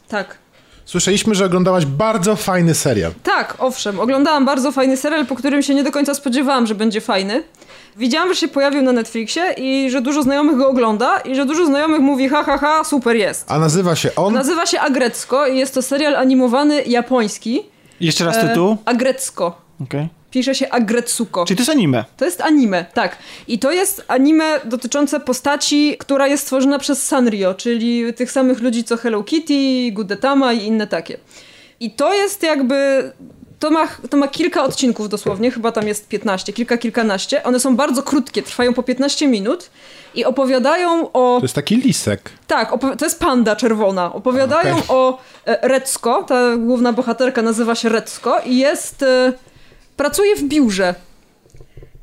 Tak. 0.08 0.38
Słyszeliśmy, 0.84 1.34
że 1.34 1.44
oglądałaś 1.44 1.86
bardzo 1.86 2.36
fajny 2.36 2.74
serial. 2.74 3.12
Tak, 3.22 3.54
owszem. 3.58 4.00
Oglądałam 4.00 4.44
bardzo 4.44 4.72
fajny 4.72 4.96
serial, 4.96 5.26
po 5.26 5.36
którym 5.36 5.62
się 5.62 5.74
nie 5.74 5.84
do 5.84 5.92
końca 5.92 6.14
spodziewałam, 6.14 6.66
że 6.66 6.74
będzie 6.74 7.00
fajny. 7.00 7.42
Widziałam, 7.96 8.28
że 8.28 8.34
się 8.34 8.48
pojawił 8.48 8.82
na 8.82 8.92
Netflixie 8.92 9.42
i 9.56 9.90
że 9.90 10.00
dużo 10.02 10.22
znajomych 10.22 10.56
go 10.56 10.68
ogląda 10.68 11.18
i 11.20 11.34
że 11.34 11.44
dużo 11.46 11.66
znajomych 11.66 12.00
mówi 12.00 12.28
ha, 12.28 12.44
ha, 12.44 12.58
ha, 12.58 12.84
super 12.84 13.16
jest. 13.16 13.50
A 13.50 13.58
nazywa 13.58 13.96
się 13.96 14.14
on? 14.16 14.34
Nazywa 14.34 14.66
się 14.66 14.80
Agrecko 14.80 15.46
i 15.46 15.58
jest 15.58 15.74
to 15.74 15.82
serial 15.82 16.16
animowany 16.16 16.82
japoński. 16.82 17.62
jeszcze 18.00 18.24
raz 18.24 18.36
E, 18.36 18.48
tytuł. 18.48 18.76
Agrecko. 18.84 19.60
Okej. 19.82 20.08
Pisze 20.30 20.54
się 20.54 20.68
Agretsuko. 20.68 21.44
Czyli 21.44 21.56
to 21.56 21.60
jest 21.60 21.70
anime. 21.70 22.04
To 22.16 22.24
jest 22.24 22.40
anime, 22.40 22.84
tak. 22.94 23.18
I 23.48 23.58
to 23.58 23.72
jest 23.72 24.04
anime 24.08 24.60
dotyczące 24.64 25.20
postaci, 25.20 25.96
która 25.98 26.26
jest 26.26 26.42
stworzona 26.42 26.78
przez 26.78 27.06
Sanrio, 27.06 27.54
czyli 27.54 28.14
tych 28.14 28.30
samych 28.32 28.60
ludzi 28.60 28.84
co 28.84 28.96
Hello 28.96 29.22
Kitty, 29.22 29.92
Gudetama 29.92 30.52
i 30.52 30.64
inne 30.64 30.86
takie. 30.86 31.18
I 31.80 31.90
to 31.90 32.14
jest 32.14 32.42
jakby 32.42 33.12
to 33.60 33.70
ma, 33.70 33.88
to 34.10 34.16
ma 34.16 34.28
kilka 34.28 34.64
odcinków 34.64 35.08
dosłownie, 35.08 35.50
chyba 35.50 35.72
tam 35.72 35.88
jest 35.88 36.08
15, 36.08 36.52
kilka, 36.52 36.78
kilkanaście. 36.78 37.42
One 37.42 37.60
są 37.60 37.76
bardzo 37.76 38.02
krótkie, 38.02 38.42
trwają 38.42 38.74
po 38.74 38.82
15 38.82 39.28
minut 39.28 39.70
i 40.14 40.24
opowiadają 40.24 41.12
o... 41.12 41.36
To 41.40 41.44
jest 41.44 41.54
taki 41.54 41.76
lisek. 41.76 42.30
Tak, 42.46 42.72
to 42.98 43.04
jest 43.04 43.20
panda 43.20 43.56
czerwona. 43.56 44.12
Opowiadają 44.12 44.74
Okej. 44.74 44.88
o 44.88 45.18
e, 45.46 45.68
Recko, 45.68 46.22
ta 46.22 46.56
główna 46.56 46.92
bohaterka 46.92 47.42
nazywa 47.42 47.74
się 47.74 47.88
Recko 47.88 48.40
i 48.44 48.56
jest... 48.56 49.02
E, 49.02 49.32
pracuje 50.00 50.36
w 50.36 50.42
biurze. 50.42 50.94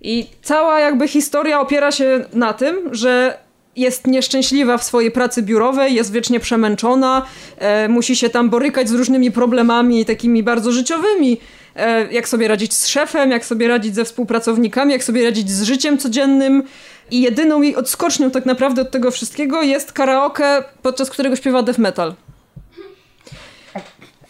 I 0.01 0.25
cała 0.41 0.79
jakby 0.79 1.07
historia 1.07 1.61
opiera 1.61 1.91
się 1.91 2.25
na 2.33 2.53
tym, 2.53 2.75
że 2.91 3.37
jest 3.75 4.07
nieszczęśliwa 4.07 4.77
w 4.77 4.83
swojej 4.83 5.11
pracy 5.11 5.43
biurowej, 5.43 5.95
jest 5.95 6.11
wiecznie 6.11 6.39
przemęczona, 6.39 7.25
e, 7.57 7.87
musi 7.89 8.15
się 8.15 8.29
tam 8.29 8.49
borykać 8.49 8.89
z 8.89 8.93
różnymi 8.93 9.31
problemami 9.31 10.05
takimi 10.05 10.43
bardzo 10.43 10.71
życiowymi. 10.71 11.37
E, 11.75 12.13
jak 12.13 12.29
sobie 12.29 12.47
radzić 12.47 12.73
z 12.73 12.87
szefem, 12.87 13.31
jak 13.31 13.45
sobie 13.45 13.67
radzić 13.67 13.95
ze 13.95 14.05
współpracownikami, 14.05 14.91
jak 14.93 15.03
sobie 15.03 15.25
radzić 15.25 15.51
z 15.51 15.63
życiem 15.63 15.97
codziennym. 15.97 16.63
I 17.11 17.21
jedyną 17.21 17.61
jej 17.61 17.75
odskocznią 17.75 18.31
tak 18.31 18.45
naprawdę 18.45 18.81
od 18.81 18.91
tego 18.91 19.11
wszystkiego 19.11 19.61
jest 19.61 19.93
karaoke, 19.93 20.63
podczas 20.81 21.09
którego 21.09 21.35
śpiewa 21.35 21.63
death 21.63 21.79
metal. 21.79 22.13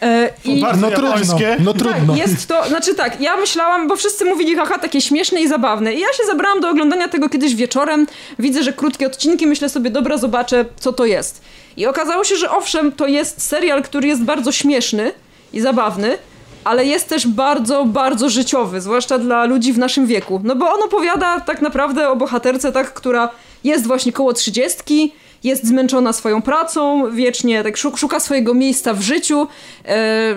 E, 0.01 0.29
i... 0.45 0.61
No 0.61 0.91
trudno, 0.91 1.15
no 1.59 1.73
trudno. 1.73 2.13
Tak, 2.13 2.17
jest 2.17 2.47
to, 2.47 2.67
znaczy 2.67 2.95
tak, 2.95 3.21
ja 3.21 3.37
myślałam, 3.37 3.87
bo 3.87 3.95
wszyscy 3.95 4.25
mówili, 4.25 4.55
haha, 4.55 4.79
takie 4.79 5.01
śmieszne 5.01 5.41
i 5.41 5.47
zabawne. 5.47 5.93
I 5.93 5.99
ja 5.99 6.07
się 6.07 6.25
zabrałam 6.27 6.61
do 6.61 6.69
oglądania 6.69 7.07
tego 7.07 7.29
kiedyś 7.29 7.55
wieczorem. 7.55 8.07
Widzę, 8.39 8.63
że 8.63 8.73
krótkie 8.73 9.07
odcinki, 9.07 9.47
myślę 9.47 9.69
sobie, 9.69 9.89
dobra, 9.89 10.17
zobaczę, 10.17 10.65
co 10.79 10.93
to 10.93 11.05
jest. 11.05 11.41
I 11.77 11.85
okazało 11.85 12.23
się, 12.23 12.35
że 12.35 12.51
owszem, 12.51 12.91
to 12.91 13.07
jest 13.07 13.47
serial, 13.47 13.83
który 13.83 14.07
jest 14.07 14.23
bardzo 14.23 14.51
śmieszny 14.51 15.11
i 15.53 15.61
zabawny, 15.61 16.17
ale 16.63 16.85
jest 16.85 17.09
też 17.09 17.27
bardzo, 17.27 17.85
bardzo 17.85 18.29
życiowy, 18.29 18.81
zwłaszcza 18.81 19.19
dla 19.19 19.45
ludzi 19.45 19.73
w 19.73 19.77
naszym 19.77 20.07
wieku. 20.07 20.41
No 20.43 20.55
bo 20.55 20.73
on 20.73 20.83
opowiada 20.83 21.39
tak 21.39 21.61
naprawdę 21.61 22.09
o 22.09 22.15
bohaterce, 22.15 22.71
tak, 22.71 22.93
która 22.93 23.29
jest 23.63 23.87
właśnie 23.87 24.11
koło 24.11 24.33
trzydziestki, 24.33 25.13
jest 25.47 25.67
zmęczona 25.67 26.13
swoją 26.13 26.41
pracą, 26.41 27.11
wiecznie 27.11 27.63
tak 27.63 27.75
szuk- 27.75 27.97
szuka 27.97 28.19
swojego 28.19 28.53
miejsca 28.53 28.93
w 28.93 29.01
życiu, 29.01 29.47
e, 29.85 30.35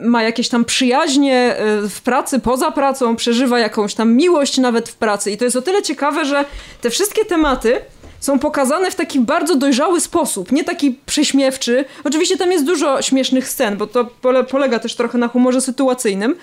ma 0.00 0.22
jakieś 0.22 0.48
tam 0.48 0.64
przyjaźnie 0.64 1.56
e, 1.56 1.88
w 1.88 2.00
pracy, 2.00 2.40
poza 2.40 2.70
pracą, 2.70 3.16
przeżywa 3.16 3.58
jakąś 3.58 3.94
tam 3.94 4.12
miłość 4.12 4.58
nawet 4.58 4.88
w 4.88 4.96
pracy. 4.96 5.30
I 5.30 5.36
to 5.36 5.44
jest 5.44 5.56
o 5.56 5.62
tyle 5.62 5.82
ciekawe, 5.82 6.24
że 6.24 6.44
te 6.80 6.90
wszystkie 6.90 7.24
tematy 7.24 7.80
są 8.20 8.38
pokazane 8.38 8.90
w 8.90 8.94
taki 8.94 9.20
bardzo 9.20 9.56
dojrzały 9.56 10.00
sposób, 10.00 10.52
nie 10.52 10.64
taki 10.64 10.98
prześmiewczy. 11.06 11.84
Oczywiście 12.04 12.36
tam 12.36 12.52
jest 12.52 12.64
dużo 12.64 13.02
śmiesznych 13.02 13.48
scen, 13.48 13.76
bo 13.76 13.86
to 13.86 14.04
pole, 14.04 14.44
polega 14.44 14.78
też 14.78 14.94
trochę 14.94 15.18
na 15.18 15.28
humorze 15.28 15.60
sytuacyjnym, 15.60 16.36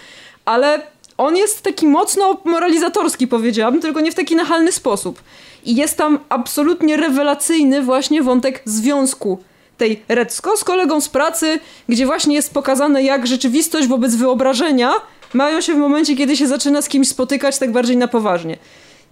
ale 0.46 0.82
on 1.22 1.38
jest 1.38 1.62
taki 1.62 1.88
mocno 1.88 2.38
moralizatorski, 2.46 3.28
powiedziałabym, 3.28 3.82
tylko 3.82 4.02
nie 4.02 4.12
w 4.12 4.16
taki 4.16 4.36
nachalny 4.36 4.72
sposób. 4.72 5.22
I 5.66 5.76
jest 5.76 5.98
tam 5.98 6.20
absolutnie 6.30 6.98
rewelacyjny 6.98 7.82
właśnie 7.82 8.24
wątek 8.24 8.62
związku 8.66 9.40
tej 9.78 10.04
Recko 10.08 10.58
z 10.58 10.64
kolegą 10.64 11.02
z 11.02 11.10
pracy, 11.10 11.60
gdzie 11.90 12.06
właśnie 12.06 12.36
jest 12.36 12.54
pokazane, 12.54 13.04
jak 13.04 13.28
rzeczywistość 13.28 13.88
wobec 13.88 14.16
wyobrażenia 14.16 14.92
mają 15.34 15.62
się 15.62 15.74
w 15.74 15.78
momencie, 15.78 16.16
kiedy 16.16 16.38
się 16.38 16.48
zaczyna 16.48 16.82
z 16.82 16.90
kimś 16.90 17.08
spotykać 17.08 17.60
tak 17.60 17.72
bardziej 17.72 17.98
na 17.98 18.08
poważnie. 18.08 18.58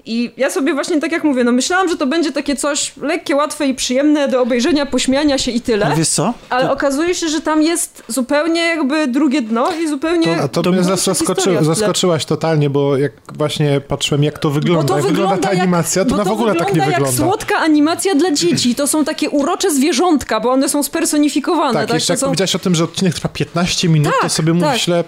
I 0.06 0.32
ja 0.38 0.50
sobie 0.50 0.74
właśnie 0.74 1.00
tak 1.02 1.12
jak 1.12 1.24
mówię, 1.24 1.44
no 1.44 1.52
myślałam, 1.52 1.90
że 1.90 1.98
to 1.98 2.08
będzie 2.08 2.32
takie 2.32 2.56
coś 2.56 2.92
lekkie, 3.02 3.36
łatwe 3.36 3.68
i 3.68 3.74
przyjemne 3.76 4.28
do 4.28 4.42
obejrzenia, 4.42 4.86
pośmiania 4.86 5.38
się 5.38 5.52
i 5.52 5.62
tyle. 5.62 5.86
Ale 5.86 5.96
wiesz 5.96 6.10
co? 6.10 6.34
Ale 6.50 6.72
okazuje 6.72 7.16
się, 7.16 7.28
że 7.30 7.42
tam 7.42 7.62
jest 7.62 8.04
zupełnie 8.08 8.62
jakby 8.62 9.08
drugie 9.08 9.42
dno 9.42 9.72
i 9.84 9.88
zupełnie... 9.88 10.38
To, 10.38 10.44
a 10.44 10.48
to, 10.48 10.62
To 10.62 10.72
mnie 10.72 10.84
zaskoczy, 10.84 11.58
zaskoczyłaś 11.62 12.26
totalnie, 12.26 12.70
bo 12.70 12.98
jak 12.98 13.12
właśnie 13.34 13.82
patrzyłem, 13.88 14.24
jak 14.24 14.40
to 14.40 14.50
wygląda, 14.50 14.94
to 14.94 14.98
jak 15.00 15.08
wygląda 15.08 15.38
ta 15.38 15.50
jak- 15.54 15.60
animacja, 15.62 16.06
to 16.06 16.12
bo 16.12 16.18
na 16.18 16.24
w 16.24 16.32
ogóle 16.32 16.56
tak 16.56 16.68
nie 16.74 16.82
wygląda 16.82 17.08
jak 17.08 17.16
słodka 17.16 17.58
animacja 17.58 18.16
dla 18.16 18.32
dzieci. 18.32 18.76
To 18.76 18.88
są 18.88 19.06
takie 19.06 19.30
urocze 19.30 19.72
zwierzątka, 19.72 20.40
bo 20.40 20.52
one 20.52 20.70
są 20.70 20.84
spersonifikowane. 20.84 21.74
Tak, 21.74 21.88
Tak, 21.88 21.94
jeszcze 21.94 22.08
to 22.08 22.14
jak 22.14 22.20
są... 22.20 22.26
powiedziałeś 22.26 22.56
o 22.56 22.60
tym, 22.60 22.76
że 22.76 22.84
odcinek 22.84 23.14
trwa 23.14 23.30
15 23.30 23.90
minut, 23.90 24.14
to 24.14 24.22
Tak, 24.22 24.32
sobie 24.32 24.60
tak. 24.60 24.72
myślę, 24.74 25.04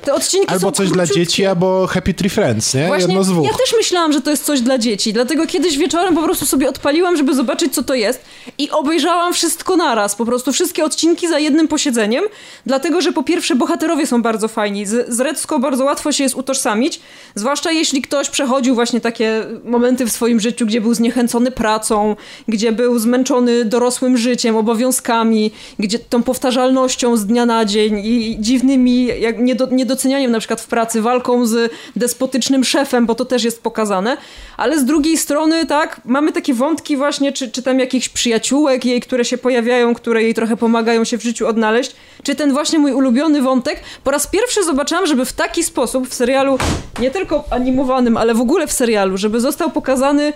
albo 0.48 0.72
coś 0.72 0.90
dla 0.90 1.06
dzieci, 1.06 1.46
albo 1.46 1.88
Happy 1.88 2.14
Tree 2.14 2.30
Friends, 2.30 2.74
nie? 2.74 2.88
Właśnie, 2.88 3.08
Jedno 3.08 3.24
z 3.24 3.28
dwóch. 3.28 3.46
ja 3.46 3.52
też 3.52 3.74
myślałam, 3.78 4.14
że 4.14 4.22
to 4.22 4.32
jest 4.32 4.46
coś 4.46 4.62
dla 4.62 4.78
dzieci, 4.82 5.14
dlatego 5.14 5.48
kiedyś 5.48 5.78
wieczorem 5.78 6.16
po 6.16 6.24
prostu 6.24 6.46
sobie 6.46 6.70
odpaliłam, 6.70 7.18
żeby 7.18 7.36
zobaczyć, 7.36 7.74
co 7.74 7.84
to 7.84 7.94
jest 7.94 8.22
i 8.58 8.70
obejrzałam 8.70 9.34
wszystko 9.34 9.78
naraz, 9.78 10.16
po 10.16 10.26
prostu 10.26 10.54
wszystkie 10.54 10.86
odcinki 10.86 11.28
za 11.28 11.40
jednym 11.40 11.68
posiedzeniem, 11.68 12.24
dlatego, 12.66 13.02
że 13.02 13.12
po 13.12 13.24
pierwsze 13.24 13.56
bohaterowie 13.56 14.08
są 14.08 14.22
bardzo 14.22 14.48
fajni, 14.48 14.86
z, 14.86 15.10
z 15.10 15.20
Recko 15.20 15.60
bardzo 15.60 15.86
łatwo 15.86 16.12
się 16.12 16.24
jest 16.24 16.36
utożsamić, 16.36 17.00
zwłaszcza 17.36 17.72
jeśli 17.72 18.02
ktoś 18.02 18.30
przechodził 18.30 18.76
właśnie 18.76 19.02
takie 19.02 19.46
momenty 19.64 20.06
w 20.06 20.12
swoim 20.12 20.40
życiu, 20.40 20.66
gdzie 20.66 20.82
był 20.82 20.94
zniechęcony 20.94 21.52
pracą, 21.52 22.16
gdzie 22.48 22.72
był 22.72 23.00
zmęczony 23.00 23.66
dorosłym 23.66 24.18
życiem, 24.18 24.56
obowiązkami, 24.56 25.52
gdzie 25.80 26.00
tą 26.00 26.24
powtarzalnością 26.24 27.18
z 27.18 27.26
dnia 27.26 27.46
na 27.46 27.66
dzień 27.66 28.02
i 28.06 28.38
dziwnymi 28.40 29.06
jak 29.06 29.40
niedo, 29.40 29.68
niedocenianiem 29.72 30.32
na 30.32 30.40
przykład 30.40 30.62
w 30.62 30.68
pracy, 30.68 31.02
walką 31.02 31.46
z 31.46 31.72
despotycznym 31.96 32.64
szefem, 32.64 33.06
bo 33.06 33.16
to 33.16 33.26
też 33.26 33.44
jest 33.44 33.64
pokazane, 33.64 34.18
ale 34.58 34.71
z 34.80 34.86
drugiej 34.86 35.18
strony 35.18 35.66
tak, 35.66 36.02
mamy 36.06 36.32
takie 36.32 36.54
wątki 36.54 36.98
właśnie, 36.98 37.32
czy, 37.32 37.52
czy 37.52 37.64
tam 37.64 37.80
jakichś 37.80 38.10
przyjaciółek 38.10 38.86
jej, 38.86 39.02
które 39.02 39.26
się 39.26 39.38
pojawiają, 39.38 39.96
które 39.96 40.24
jej 40.24 40.34
trochę 40.34 40.58
pomagają 40.58 41.04
się 41.04 41.18
w 41.18 41.24
życiu 41.24 41.48
odnaleźć, 41.48 41.96
czy 42.24 42.36
ten 42.36 42.54
właśnie 42.54 42.80
mój 42.80 42.94
ulubiony 42.94 43.42
wątek. 43.42 43.80
Po 44.04 44.12
raz 44.12 44.28
pierwszy 44.28 44.64
zobaczyłam, 44.64 45.08
żeby 45.08 45.26
w 45.26 45.34
taki 45.34 45.64
sposób 45.64 46.08
w 46.08 46.14
serialu, 46.14 46.58
nie 47.00 47.12
tylko 47.12 47.44
animowanym, 47.50 48.18
ale 48.18 48.34
w 48.34 48.42
ogóle 48.42 48.68
w 48.68 48.72
serialu, 48.72 49.18
żeby 49.18 49.40
został 49.40 49.72
pokazany 49.72 50.34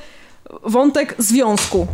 wątek 0.64 1.15
związku. 1.17 1.88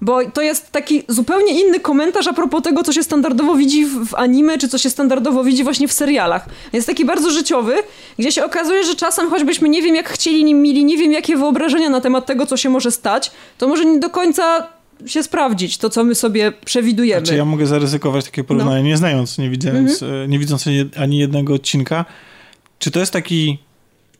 Bo 0.00 0.30
to 0.30 0.42
jest 0.42 0.72
taki 0.72 1.02
zupełnie 1.08 1.60
inny 1.60 1.80
komentarz 1.80 2.26
a 2.26 2.32
propos 2.32 2.62
tego, 2.62 2.82
co 2.82 2.92
się 2.92 3.02
standardowo 3.02 3.54
widzi 3.54 3.84
w, 3.86 4.04
w 4.08 4.14
anime, 4.14 4.58
czy 4.58 4.68
co 4.68 4.78
się 4.78 4.90
standardowo 4.90 5.44
widzi 5.44 5.64
właśnie 5.64 5.88
w 5.88 5.92
serialach. 5.92 6.48
Jest 6.72 6.86
taki 6.86 7.04
bardzo 7.04 7.30
życiowy, 7.30 7.74
gdzie 8.18 8.32
się 8.32 8.44
okazuje, 8.44 8.84
że 8.84 8.94
czasem 8.94 9.30
choćbyśmy 9.30 9.68
nie 9.68 9.82
wiem 9.82 9.94
jak 9.94 10.08
chcieli, 10.08 10.44
nie 10.44 10.54
mieli, 10.54 10.84
nie 10.84 10.96
wiem 10.98 11.12
jakie 11.12 11.36
wyobrażenia 11.36 11.90
na 11.90 12.00
temat 12.00 12.26
tego, 12.26 12.46
co 12.46 12.56
się 12.56 12.70
może 12.70 12.90
stać, 12.90 13.30
to 13.58 13.68
może 13.68 13.84
nie 13.84 13.98
do 13.98 14.10
końca 14.10 14.66
się 15.06 15.22
sprawdzić 15.22 15.78
to, 15.78 15.90
co 15.90 16.04
my 16.04 16.14
sobie 16.14 16.52
przewidujemy. 16.64 17.26
Czy 17.26 17.36
ja 17.36 17.44
mogę 17.44 17.66
zaryzykować 17.66 18.24
takie 18.24 18.44
porównanie, 18.44 18.82
No. 18.82 18.88
nie 18.88 18.96
znając, 18.96 19.38
nie 19.38 19.50
widząc, 19.50 20.02
Mhm. 20.02 20.22
e, 20.24 20.28
nie 20.28 20.38
widząc 20.38 20.64
ani 21.00 21.18
jednego 21.18 21.54
odcinka. 21.54 22.04
Czy 22.78 22.90
to 22.90 23.00
jest 23.00 23.12
taki 23.12 23.58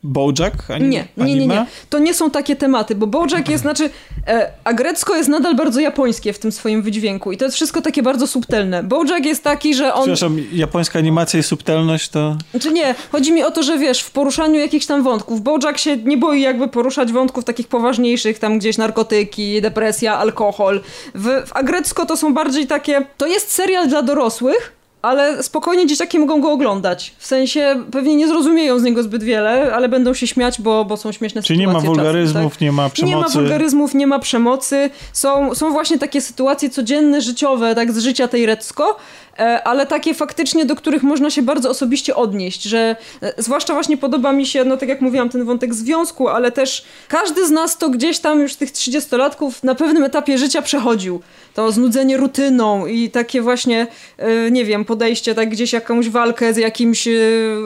Bojack 0.07 0.71
anim, 0.71 0.91
Nie, 0.91 1.09
nie, 1.17 1.35
nie, 1.35 1.47
nie. 1.47 1.67
To 1.91 1.99
nie 1.99 2.15
są 2.15 2.31
takie 2.31 2.57
tematy, 2.57 2.95
bo 2.95 3.07
Bojack 3.07 3.49
jest, 3.49 3.63
znaczy, 3.63 3.91
e, 4.27 4.51
a 4.65 4.73
grecko 4.73 5.17
jest 5.17 5.29
nadal 5.29 5.57
bardzo 5.57 5.81
japońskie 5.81 6.33
w 6.33 6.39
tym 6.39 6.53
swoim 6.53 6.83
wydźwięku 6.83 7.33
i 7.33 7.37
to 7.37 7.45
jest 7.45 7.57
wszystko 7.57 7.83
takie 7.83 8.03
bardzo 8.03 8.27
subtelne. 8.27 8.83
Bojack 8.83 9.25
jest 9.25 9.45
taki, 9.45 9.75
że 9.75 9.95
on... 9.95 10.03
Przepraszam, 10.03 10.39
japońska 10.53 10.99
animacja 10.99 11.41
i 11.41 11.43
subtelność 11.43 12.09
to... 12.09 12.37
Znaczy 12.51 12.73
nie, 12.73 12.95
chodzi 13.13 13.33
mi 13.33 13.43
o 13.43 13.51
to, 13.51 13.63
że 13.63 13.79
wiesz, 13.79 14.01
w 14.01 14.11
poruszaniu 14.11 14.61
jakichś 14.61 14.87
tam 14.87 15.03
wątków, 15.03 15.43
Bojack 15.43 15.79
się 15.79 15.97
nie 15.97 16.17
boi 16.17 16.41
jakby 16.41 16.69
poruszać 16.69 17.13
wątków 17.13 17.45
takich 17.45 17.69
poważniejszych, 17.69 18.39
tam 18.39 18.59
gdzieś 18.59 18.79
narkotyki, 18.79 19.63
depresja, 19.63 20.19
alkohol. 20.19 20.81
W, 21.15 21.47
w 21.47 21.57
Agrecko 21.57 22.07
to 22.07 22.17
są 22.17 22.35
bardziej 22.35 22.67
takie, 22.67 23.07
to 23.17 23.27
jest 23.27 23.51
serial 23.51 23.89
dla 23.89 24.03
dorosłych, 24.03 24.76
ale 25.03 25.43
spokojnie 25.43 25.87
dzieciaki 25.87 26.19
mogą 26.19 26.41
go 26.41 26.53
oglądać. 26.53 27.15
W 27.19 27.27
sensie 27.27 27.85
pewnie 27.93 28.17
nie 28.17 28.29
zrozumieją 28.29 28.79
z 28.79 28.83
niego 28.83 29.03
zbyt 29.03 29.23
wiele, 29.23 29.75
ale 29.75 29.89
będą 29.89 30.15
się 30.15 30.27
śmiać, 30.27 30.61
bo, 30.61 30.85
bo 30.85 30.97
są 30.97 31.13
śmieszne 31.13 31.43
Czyli 31.43 31.59
nie 31.59 31.67
ma 31.67 31.73
sytuacje 31.73 31.89
wulgaryzmów, 31.89 32.35
czasem, 32.35 32.51
tak? 32.51 32.61
nie 32.61 32.73
ma 32.73 32.91
przemocy. 32.91 33.17
Nie 33.17 33.17
ma 33.17 33.29
wulgaryzmów, 33.29 33.95
nie 33.95 34.07
ma 34.07 34.19
przemocy. 34.19 34.91
Są, 35.13 35.55
są 35.55 35.71
właśnie 35.71 35.99
takie 35.99 36.21
sytuacje 36.21 36.71
codzienne, 36.71 37.21
życiowe, 37.21 37.75
tak 37.75 37.93
z 37.93 37.99
życia 37.99 38.29
tej 38.29 38.47
Recko, 38.47 38.97
e, 39.39 39.63
ale 39.65 39.87
takie 39.87 40.15
faktycznie, 40.15 40.65
do 40.65 40.77
których 40.77 41.03
można 41.03 41.31
się 41.31 41.43
bardzo 41.43 41.71
osobiście 41.71 42.17
odnieść, 42.17 42.63
że 42.63 42.97
e, 43.23 43.43
zwłaszcza 43.43 43.73
właśnie 43.73 43.97
podoba 43.97 44.33
mi 44.33 44.47
się, 44.47 44.65
no 44.65 44.77
tak 44.77 44.89
jak 44.89 45.01
mówiłam, 45.01 45.29
ten 45.29 45.45
wątek 45.45 45.75
związku, 45.75 46.29
ale 46.29 46.53
też 46.53 46.85
każdy 47.09 47.47
z 47.47 47.51
nas 47.51 47.79
to 47.79 47.91
gdzieś 47.91 48.19
tam 48.19 48.41
już 48.41 48.55
tych 48.55 48.73
30-latków 48.73 49.51
na 49.63 49.75
pewnym 49.75 50.05
etapie 50.05 50.39
życia 50.39 50.63
przechodził. 50.63 51.21
To 51.55 51.73
znudzenie 51.73 52.17
rutyną 52.17 52.87
i 52.87 53.11
takie 53.11 53.43
właśnie, 53.43 53.87
e, 54.19 54.51
nie 54.51 54.65
wiem, 54.65 54.85
podejście 54.87 55.35
tak 55.35 55.49
gdzieś 55.49 55.73
jakąś 55.73 56.11
walkę 56.11 56.55
z 56.55 56.57
jakimś 56.57 57.09
e, 57.09 57.13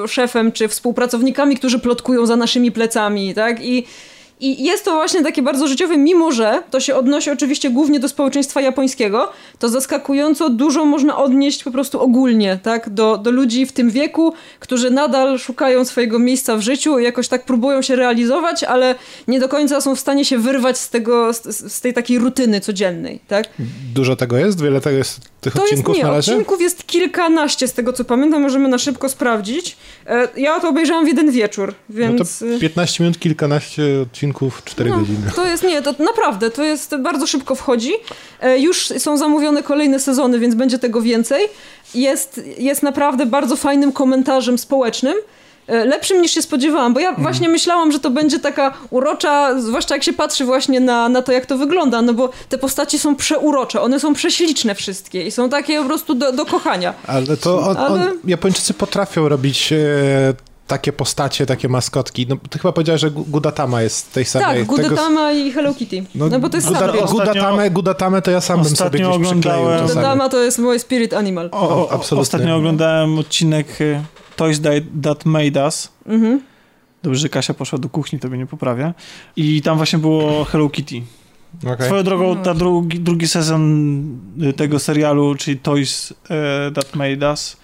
szefem 0.08 0.52
czy 0.52 0.68
współpracownikami, 0.68 1.56
którzy 1.56 1.78
plotkują 1.78 2.26
za 2.26 2.36
naszymi 2.36 2.72
plecami, 2.72 3.34
tak? 3.34 3.64
I 3.64 3.86
I 4.40 4.64
jest 4.64 4.84
to 4.84 4.94
właśnie 4.94 5.22
takie 5.22 5.42
bardzo 5.42 5.68
życiowe, 5.68 5.96
mimo 5.96 6.32
że 6.32 6.62
to 6.70 6.80
się 6.80 6.94
odnosi 6.94 7.30
oczywiście 7.30 7.70
głównie 7.70 8.00
do 8.00 8.08
społeczeństwa 8.08 8.60
japońskiego, 8.60 9.32
to 9.58 9.68
zaskakująco 9.68 10.50
dużo 10.50 10.84
można 10.84 11.16
odnieść 11.18 11.64
po 11.64 11.70
prostu 11.70 12.00
ogólnie, 12.00 12.58
tak? 12.62 12.90
Do, 12.90 13.18
do 13.18 13.30
ludzi 13.30 13.66
w 13.66 13.72
tym 13.72 13.90
wieku, 13.90 14.32
którzy 14.60 14.90
nadal 14.90 15.38
szukają 15.38 15.84
swojego 15.84 16.18
miejsca 16.18 16.56
w 16.56 16.60
życiu 16.60 16.98
i 16.98 17.04
jakoś 17.04 17.28
tak 17.28 17.44
próbują 17.44 17.82
się 17.82 17.96
realizować, 17.96 18.64
ale 18.64 18.94
nie 19.28 19.40
do 19.40 19.48
końca 19.48 19.80
są 19.80 19.94
w 19.96 20.00
stanie 20.00 20.24
się 20.24 20.38
wyrwać 20.38 20.78
z 20.78 20.90
tego, 20.90 21.32
z, 21.32 21.72
z 21.72 21.80
tej 21.80 21.94
takiej 21.94 22.18
rutyny 22.18 22.60
codziennej, 22.60 23.20
tak? 23.28 23.48
Dużo 23.94 24.16
tego 24.16 24.36
jest? 24.38 24.62
Wiele 24.62 24.80
tego 24.80 24.96
jest 24.96 25.20
tych 25.40 25.52
To 25.52 25.60
jest, 25.60 25.72
odcinków 25.72 25.96
nie, 25.96 26.02
na 26.04 26.10
razie? 26.10 26.32
odcinków 26.32 26.60
jest 26.60 26.86
kilkanaście 26.86 27.68
z 27.68 27.72
tego 27.72 27.92
co 27.92 28.04
pamiętam, 28.04 28.42
możemy 28.42 28.68
na 28.68 28.78
szybko 28.78 29.08
sprawdzić. 29.08 29.76
E, 30.10 30.28
Ja 30.36 30.60
to 30.60 30.68
obejrzałam 30.68 31.04
w 31.04 31.08
jeden 31.08 31.30
wieczór, 31.30 31.74
No 31.88 31.96
więc... 31.96 32.38
to 32.38 32.44
15 32.60 33.04
minut, 33.04 33.18
kilkanaście 33.18 33.82
odcinków, 34.02 34.62
4 34.64 34.90
No, 34.90 34.98
godziny. 34.98 35.30
To 35.36 35.46
jest, 35.46 35.62
nie, 35.62 35.82
to 35.82 35.94
naprawdę, 35.98 36.50
to 36.50 36.62
jest, 36.64 36.96
bardzo 36.96 37.26
szybko 37.26 37.54
wchodzi. 37.54 37.92
E, 38.40 38.58
Już 38.58 38.86
są 38.98 39.16
zamówione 39.16 39.62
kolejne 39.62 40.00
sezony, 40.00 40.38
więc 40.38 40.54
będzie 40.54 40.78
tego 40.78 41.02
więcej. 41.02 41.44
Jest, 41.94 42.40
jest 42.58 42.82
naprawdę 42.82 43.26
bardzo 43.26 43.56
fajnym 43.56 43.92
komentarzem 43.92 44.58
społecznym. 44.58 45.14
E, 45.66 45.84
Lepszym 45.84 46.22
niż 46.22 46.32
się 46.32 46.42
spodziewałam, 46.42 46.94
bo 46.94 47.00
ja 47.00 47.08
Mhm. 47.08 47.22
właśnie 47.22 47.48
myślałam, 47.48 47.92
że 47.92 47.98
to 48.00 48.10
będzie 48.10 48.38
taka 48.38 48.74
urocza, 48.90 49.60
zwłaszcza 49.60 49.94
jak 49.94 50.04
się 50.04 50.12
patrzy 50.12 50.44
właśnie 50.44 50.80
na, 50.80 51.08
na 51.08 51.22
to, 51.22 51.32
jak 51.32 51.46
to 51.46 51.58
wygląda, 51.58 52.02
no 52.02 52.14
bo 52.14 52.30
te 52.48 52.58
postaci 52.58 52.98
są 52.98 53.16
przeurocze, 53.16 53.80
one 53.80 54.00
są 54.00 54.14
prześliczne 54.14 54.74
wszystkie 54.74 55.26
i 55.26 55.30
są 55.30 55.48
takie 55.48 55.78
po 55.78 55.84
prostu 55.84 56.14
do, 56.14 56.32
do 56.32 56.46
kochania. 56.46 56.94
Ale 57.06 57.36
to 57.36 57.58
on, 57.60 57.76
Ale- 57.76 57.88
On, 57.88 58.00
Japończycy 58.24 58.74
potrafią 58.74 59.28
robić 59.28 59.72
e, 59.72 59.78
takie 60.66 60.92
postacie, 60.92 61.46
takie 61.46 61.68
maskotki. 61.68 62.26
No, 62.28 62.36
ty 62.50 62.58
chyba 62.58 62.72
powiedziałeś, 62.72 63.00
że 63.00 63.10
Gu- 63.10 63.24
Gudatama 63.28 63.82
jest 63.82 64.12
tej 64.12 64.24
samej... 64.24 64.46
Tak, 64.48 64.76
tego- 64.76 64.88
Gudetama 64.88 65.32
i 65.32 65.52
Hello 65.52 65.74
Kitty. 65.74 66.04
No, 66.14 66.40
bo 66.40 66.48
to 66.48 66.56
jest 66.56 66.66
Guda, 66.68 66.80
sam 66.80 66.88
Ostatnio- 66.90 67.10
Gudatame, 67.10 67.70
Gudatame 67.70 68.22
to 68.22 68.30
ja 68.30 68.40
sam 68.40 68.62
bym 68.62 68.76
sobie 68.76 68.90
gdzieś 68.90 69.08
przykleił 69.08 69.24
oglądałem- 69.34 69.70
czasami. 69.80 69.88
Gudetama 69.94 70.28
to 70.28 70.40
jest 70.42 70.58
mój 70.58 70.78
spirit 70.80 71.14
animal. 71.14 71.48
O, 71.52 71.58
o, 71.68 71.92
absolutnie. 71.92 72.22
Ostatnio 72.22 72.56
oglądałem 72.56 73.18
odcinek 73.18 73.80
y, 73.80 74.00
Toys 74.40 74.60
That, 75.02 75.26
Made 75.26 75.64
Us. 75.64 75.92
Mhm. 76.06 76.40
Dobrze, 77.02 77.20
że 77.20 77.28
Kasia 77.28 77.54
poszła 77.54 77.78
do 77.78 77.88
kuchni, 77.88 78.18
to 78.18 78.28
mnie 78.28 78.38
nie 78.38 78.46
poprawia. 78.46 78.94
I 79.36 79.62
tam 79.62 79.76
właśnie 79.76 79.98
było 79.98 80.44
Hello 80.44 80.68
Kitty. 80.68 81.02
Okej. 81.66 81.86
Swoją 81.86 82.02
drogą, 82.02 82.42
ta 82.42 82.54
drugi, 82.54 83.00
drugi 83.00 83.28
sezon 83.28 83.62
y, 84.42 84.52
tego 84.52 84.78
serialu, 84.78 85.34
czyli 85.34 85.58
Toys 85.58 86.14
e, 86.30 86.70
That 86.70 86.96
Made 86.96 87.30
Us, 87.30 87.56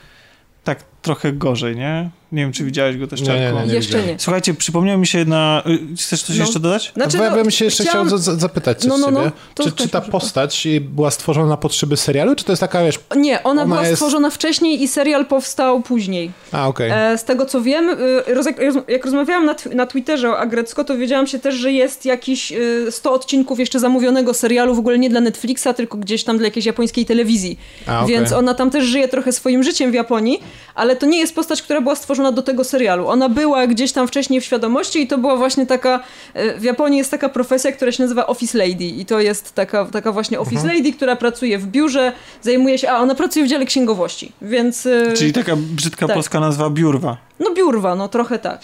tak 0.65 0.85
trochę 1.07 1.33
gorzej, 1.33 1.77
nie? 1.77 2.11
Nie 2.33 2.43
wiem, 2.43 2.53
czy 2.53 2.65
widziałeś 2.65 2.97
go 2.97 3.07
też, 3.07 3.21
Nie, 3.21 3.29
nie, 3.29 3.53
nie, 3.53 3.67
nie. 3.67 3.75
Jeszcze 3.75 3.89
widziałem. 3.97 4.07
nie. 4.09 4.19
Słuchajcie, 4.19 4.55
przypomniała 4.55 4.99
mi 4.99 5.07
się 5.07 5.19
jedna... 5.19 5.63
y, 5.93 5.97
Chcesz 5.97 6.23
coś 6.23 6.39
No. 6.39 6.45
jeszcze 6.45 6.61
dodać? 6.61 6.93
Znaczy, 6.97 7.17
ja 7.19 7.31
no, 7.31 7.37
bym 7.37 7.51
się 7.51 7.65
jeszcze 7.65 7.85
chciałam- 7.85 8.07
chciał 8.07 8.19
za- 8.19 8.35
zapytać 8.37 8.79
coś 8.81 8.89
No, 8.89 8.99
no, 8.99 9.11
no. 9.11 9.19
ciebie. 9.21 9.33
To 9.55 9.65
Czy, 9.65 9.73
czy 9.73 9.89
ta 9.89 10.01
postać 10.01 10.69
była 10.81 11.11
stworzona 11.11 11.49
na 11.49 11.57
potrzeby 11.57 11.97
serialu, 11.97 12.35
czy 12.35 12.45
to 12.45 12.53
jest 12.53 12.61
taka, 12.61 12.85
wiesz... 12.85 12.99
Nie, 13.17 13.43
ona, 13.43 13.63
Ona 13.63 13.75
była 13.75 13.83
jest- 13.87 13.95
stworzona 13.95 14.31
wcześniej 14.31 14.83
i 14.83 14.89
serial 14.89 15.27
powstał 15.27 15.83
później. 15.83 16.31
A, 16.53 16.69
okej. 16.69 16.91
E, 16.95 17.19
z 17.19 17.25
tego 17.25 17.47
co 17.47 17.63
wiem, 17.63 17.89
y, 18.29 18.35
roz, 18.35 18.47
jak, 18.89 19.05
rozmawiałam 19.05 19.45
na, 19.47 19.55
na 19.75 19.87
Twitterze 19.87 20.31
o 20.31 20.39
Agrecko, 20.39 20.85
to 20.85 20.97
wiedziałam 20.97 21.27
się 21.27 21.39
też, 21.39 21.55
że 21.55 21.73
jest 21.73 22.05
jakiś 22.05 22.53
y, 22.53 22.87
100 22.91 23.13
odcinków 23.13 23.59
jeszcze 23.59 23.81
zamówionego 23.81 24.35
serialu, 24.35 24.75
w 24.75 24.79
ogóle 24.79 24.99
nie 24.99 25.11
dla 25.11 25.21
Netflixa, 25.21 25.69
tylko 25.77 25.99
gdzieś 25.99 26.25
tam 26.25 26.39
dla 26.39 26.45
jakiejś 26.47 26.67
japońskiej 26.67 27.07
telewizji. 27.07 27.59
A, 27.87 28.03
okej. 28.03 28.15
Więc 28.15 28.33
ona 28.33 28.55
tam 28.55 28.71
też 28.71 28.85
żyje 28.85 29.09
trochę 29.09 29.33
swoim 29.33 29.63
życiem 29.63 29.91
w 29.91 29.95
Japonii, 29.95 30.41
ale 30.75 30.96
to 30.97 31.07
nie 31.07 31.19
jest 31.19 31.35
postać, 31.35 31.63
która 31.63 31.81
była 31.81 31.95
stworzona 31.95 32.33
do 32.33 32.43
tego 32.43 32.65
serialu. 32.65 33.09
Ona 33.09 33.29
była 33.29 33.67
gdzieś 33.67 33.93
tam 33.93 34.09
wcześniej 34.09 34.41
w 34.41 34.45
świadomości 34.45 35.03
i 35.03 35.07
to 35.07 35.19
była 35.19 35.37
właśnie 35.37 35.67
taka, 35.67 36.01
e, 36.35 36.59
w 36.61 36.63
Japonii 36.63 36.99
jest 36.99 37.11
taka 37.11 37.29
profesja, 37.29 37.73
która 37.73 37.93
się 37.93 38.03
nazywa 38.03 38.27
office 38.27 38.59
lady 38.59 38.85
i 38.85 39.07
to 39.07 39.21
jest 39.21 39.55
taka, 39.55 39.85
taka 39.85 40.13
właśnie 40.13 40.41
office 40.41 40.61
Mhm. 40.63 40.77
lady, 40.79 40.93
która 40.93 41.17
pracuje 41.17 41.59
w 41.59 41.67
biurze, 41.67 42.13
zajmuje 42.43 42.79
się, 42.79 42.91
a 42.91 42.99
ona 42.99 43.15
pracuje 43.15 43.45
w 43.45 43.49
dziale 43.49 43.65
księgowości, 43.67 44.33
więc... 44.43 44.87
e, 44.87 45.13
Czyli 45.17 45.33
taka 45.33 45.57
brzydka 45.57 46.07
tak. 46.07 46.15
polska 46.17 46.41
nazwa 46.41 46.71
Biurwa. 46.71 47.17
no 47.41 47.51
biurwa, 47.55 47.95
no 47.95 48.09
trochę 48.09 48.39
tak. 48.39 48.61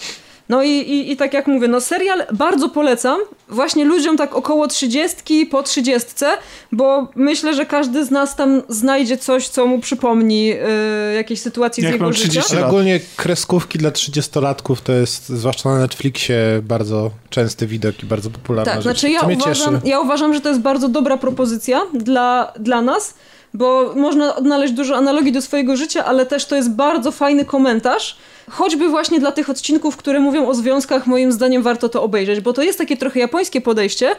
No 0.49 0.63
i, 0.63 0.69
i, 0.69 1.11
i 1.11 1.17
tak 1.17 1.33
jak 1.33 1.47
mówię, 1.47 1.67
no 1.67 1.81
serial 1.81 2.23
bardzo 2.33 2.69
polecam 2.69 3.19
właśnie 3.49 3.85
ludziom 3.85 4.17
tak 4.17 4.35
około 4.35 4.67
trzydziestki, 4.67 5.45
po 5.45 5.63
trzydziestce, 5.63 6.27
bo 6.71 7.07
myślę, 7.15 7.53
że 7.55 7.65
każdy 7.65 8.05
z 8.05 8.11
nas 8.11 8.35
tam 8.35 8.61
znajdzie 8.69 9.17
coś, 9.17 9.47
co 9.47 9.65
mu 9.65 9.79
przypomni 9.79 10.53
y, 10.53 11.13
jakieś 11.15 11.41
sytuacje 11.41 11.83
Jak 11.83 11.91
z 11.91 11.93
jego 11.93 12.05
mam 12.05 12.13
życia. 12.13 12.29
30 12.29 12.55
Ale 12.55 12.67
ogólnie 12.67 12.99
kreskówki 13.15 13.77
dla 13.77 13.89
30-latków 13.89 14.75
to 14.83 14.93
jest, 14.93 15.29
zwłaszcza 15.29 15.69
na 15.69 15.79
Netflixie, 15.79 16.35
bardzo 16.63 17.11
częsty 17.29 17.67
widok 17.67 18.03
i 18.03 18.05
bardzo 18.05 18.29
popularna 18.29 18.73
Tak, 18.73 18.81
rzecz. 18.81 18.99
znaczy 18.99 19.13
ja 19.13 19.21
uważam, 19.21 19.79
ja 19.85 19.99
uważam, 19.99 20.33
że 20.33 20.41
to 20.41 20.49
jest 20.49 20.61
bardzo 20.61 20.87
dobra 20.89 21.17
propozycja 21.17 21.81
dla, 21.93 22.53
dla 22.59 22.81
nas, 22.81 23.13
bo 23.53 23.93
można 23.95 24.35
odnaleźć 24.35 24.73
dużo 24.73 24.95
analogii 24.95 25.31
do 25.31 25.41
swojego 25.41 25.75
życia, 25.77 26.05
ale 26.05 26.25
też 26.25 26.45
to 26.45 26.55
jest 26.55 26.71
bardzo 26.71 27.11
fajny 27.11 27.45
komentarz. 27.45 28.17
Choćby 28.49 28.89
właśnie 28.89 29.19
dla 29.19 29.31
tych 29.31 29.49
odcinków, 29.49 29.97
które 29.97 30.19
mówią 30.19 30.47
o 30.47 30.53
związkach, 30.53 31.07
moim 31.07 31.31
zdaniem 31.31 31.63
warto 31.63 31.89
to 31.89 32.03
obejrzeć, 32.03 32.39
bo 32.39 32.53
to 32.53 32.61
jest 32.63 32.77
takie 32.77 32.97
trochę 32.97 33.19
japońskie 33.19 33.61
podejście, 33.61 34.15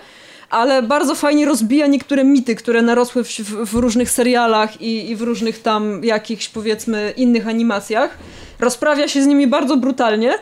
ale 0.51 0.83
bardzo 0.83 1.15
fajnie 1.15 1.47
rozbija 1.47 1.87
niektóre 1.87 2.25
mity, 2.25 2.55
które 2.55 2.83
narosły 2.83 3.25
w, 3.25 3.29
w, 3.71 3.75
różnych 3.75 4.11
serialach 4.11 4.81
i, 4.81 5.11
i 5.11 5.17
w 5.17 5.23
różnych 5.23 5.63
tam 5.63 6.05
jakichś 6.05 6.49
powiedzmy 6.49 7.13
innych 7.17 7.49
animacjach. 7.49 8.19
Rozprawia 8.61 9.09
się 9.09 9.23
z 9.23 9.27
nimi 9.27 9.47
bardzo 9.47 9.77
brutalnie, 9.77 10.35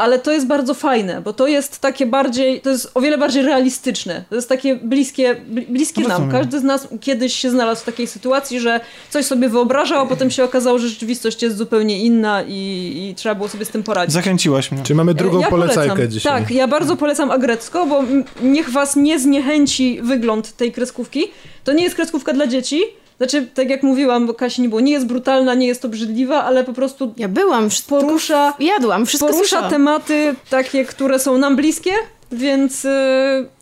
ale 0.00 0.18
to 0.18 0.32
jest 0.32 0.46
bardzo 0.46 0.74
fajne, 0.74 1.20
bo 1.20 1.32
to 1.32 1.46
jest 1.46 1.78
takie 1.78 2.06
bardziej, 2.06 2.60
to 2.60 2.70
jest 2.70 2.90
o 2.94 3.00
wiele 3.00 3.18
bardziej 3.18 3.42
realistyczne. 3.42 4.24
To 4.30 4.34
jest 4.34 4.48
takie 4.48 4.76
bliskie, 4.76 5.34
bli- 5.34 5.66
bliskie 5.66 6.00
nam. 6.00 6.10
Rozumiem. 6.10 6.32
Każdy 6.32 6.60
z 6.60 6.62
nas 6.62 6.88
kiedyś 7.00 7.34
się 7.34 7.50
znalazł 7.50 7.82
w 7.82 7.84
takiej 7.84 8.06
sytuacji, 8.06 8.60
że 8.60 8.80
coś 9.10 9.24
sobie 9.26 9.48
wyobrażał, 9.48 10.00
a 10.02 10.06
potem 10.06 10.30
się 10.30 10.44
okazało, 10.44 10.78
że 10.78 10.88
rzeczywistość 10.88 11.42
jest 11.42 11.56
zupełnie 11.56 11.98
inna 12.04 12.42
i, 12.48 12.52
i 13.10 13.14
trzeba 13.14 13.34
było 13.34 13.48
sobie 13.48 13.64
z 13.64 13.68
tym 13.68 13.82
poradzić. 13.82 14.12
Zachęciłaś 14.14 14.72
mnie. 14.72 14.82
Czy 14.82 14.94
mamy 14.94 15.14
drugą 15.14 15.40
Ja 15.40 15.48
polecajkę 15.50 15.94
polecam. 15.94 16.10
dzisiaj? 16.12 16.40
Tak, 16.42 16.50
ja 16.50 16.68
bardzo 16.68 16.96
polecam 16.96 17.30
Agrecko, 17.30 17.86
bo 17.86 18.04
niech 18.42 18.70
was 18.70 18.96
nie 18.96 19.18
zniechęci 19.18 20.00
wygląd 20.02 20.56
tej 20.56 20.72
kreskówki. 20.72 21.24
To 21.64 21.72
nie 21.72 21.84
jest 21.84 21.96
kreskówka 21.96 22.32
dla 22.32 22.46
dzieci. 22.46 22.80
Znaczy, 23.20 23.46
tak 23.54 23.70
jak 23.70 23.82
mówiłam, 23.82 24.26
bo 24.26 24.34
Kasi 24.34 24.62
nie 24.62 24.68
było, 24.68 24.80
nie 24.80 24.92
jest 24.92 25.06
brutalna, 25.06 25.54
nie 25.54 25.66
jest 25.66 25.84
obrzydliwa, 25.84 26.44
ale 26.44 26.64
po 26.64 26.72
prostu 26.72 27.14
Ja 27.16 27.28
byłam, 27.28 27.70
wszystko 27.70 28.00
porusza, 28.00 28.54
jadłam, 28.60 29.06
wszystko 29.06 29.26
porusza 29.28 29.40
słyszałam. 29.48 29.70
tematy 29.70 30.34
takie, 30.50 30.84
które 30.84 31.18
są 31.18 31.38
nam 31.38 31.56
bliskie, 31.56 31.92
więc 32.32 32.84
y, 32.84 32.88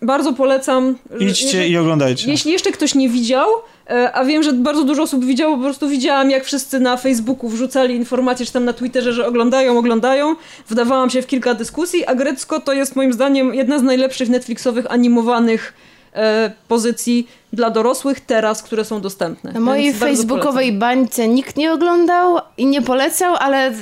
bardzo 0.02 0.32
polecam. 0.32 0.96
Idźcie 1.20 1.46
Jeżeli- 1.46 1.70
i 1.72 1.76
oglądajcie. 1.76 2.30
jeśli 2.30 2.52
jeszcze 2.52 2.72
ktoś 2.72 2.94
nie 2.94 3.08
widział, 3.08 3.46
e, 3.90 4.12
a 4.12 4.24
wiem, 4.24 4.42
że 4.42 4.52
bardzo 4.52 4.84
dużo 4.84 5.02
osób 5.02 5.24
widziało, 5.24 5.56
po 5.56 5.62
prostu 5.62 5.88
widziałam, 5.88 6.30
jak 6.30 6.44
wszyscy 6.44 6.80
na 6.80 6.96
Facebooku 6.96 7.48
wrzucali 7.48 7.94
informacje, 7.94 8.46
czy 8.46 8.52
tam 8.52 8.64
na 8.64 8.72
Twitterze, 8.72 9.12
że 9.12 9.26
oglądają, 9.26 9.78
oglądają. 9.78 10.36
Wdawałam 10.68 11.10
się 11.10 11.22
w 11.22 11.26
kilka 11.26 11.54
dyskusji, 11.54 12.04
a 12.06 12.14
Grecko 12.14 12.60
to 12.60 12.72
jest 12.72 12.96
moim 12.96 13.12
zdaniem 13.12 13.54
jedna 13.54 13.78
z 13.78 13.82
najlepszych 13.82 14.28
Netflixowych 14.28 14.92
animowanych 14.92 15.72
pozycji 16.68 17.28
dla 17.52 17.70
dorosłych 17.70 18.20
teraz, 18.20 18.62
które 18.62 18.84
są 18.84 19.00
dostępne. 19.00 19.52
Na 19.52 19.60
mojej 19.60 19.94
facebookowej 19.94 20.72
bańce 20.72 21.28
nikt 21.28 21.56
nie 21.56 21.72
oglądał 21.72 22.38
i 22.56 22.66
nie 22.66 22.82
polecał, 22.82 23.34
ale 23.36 23.72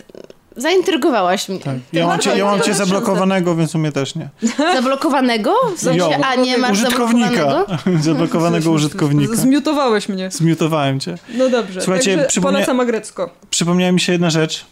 zaintrygowałaś 0.56 1.48
mnie. 1.48 1.58
Tak. 1.58 1.74
Ja 1.92 2.06
mam 2.06 2.18
cię, 2.20 2.38
ja 2.38 2.44
mam 2.44 2.60
cię 2.60 2.74
zablokowanego, 2.74 3.54
więc 3.56 3.74
u 3.74 3.78
mnie 3.78 3.92
też 3.92 4.14
nie. 4.14 4.28
Zablokowanego? 4.74 5.54
W 5.76 5.80
sensie, 5.80 5.98
Jo. 5.98 6.10
a 6.24 6.34
nie 6.34 6.58
masz 6.58 6.72
Użytkownika. 6.72 7.28
zablokowanego? 7.30 8.02
Zablokowanego 8.02 8.64
polecam. 8.64 8.72
użytkownika. 8.74 9.36
Zmiutowałeś 9.36 10.08
mnie. 10.08 10.30
Zmiutowałem 10.30 11.00
cię. 11.00 11.14
No 11.34 11.48
dobrze. 11.48 11.80
Słuchajcie, 11.80 12.26
przypomnia- 12.28 12.42
polecam 12.42 12.80
Agrecko. 12.80 13.30
Przypomniała 13.50 13.92
mi 13.92 14.00
się 14.00 14.12
jedna 14.12 14.30
rzecz, 14.30 14.66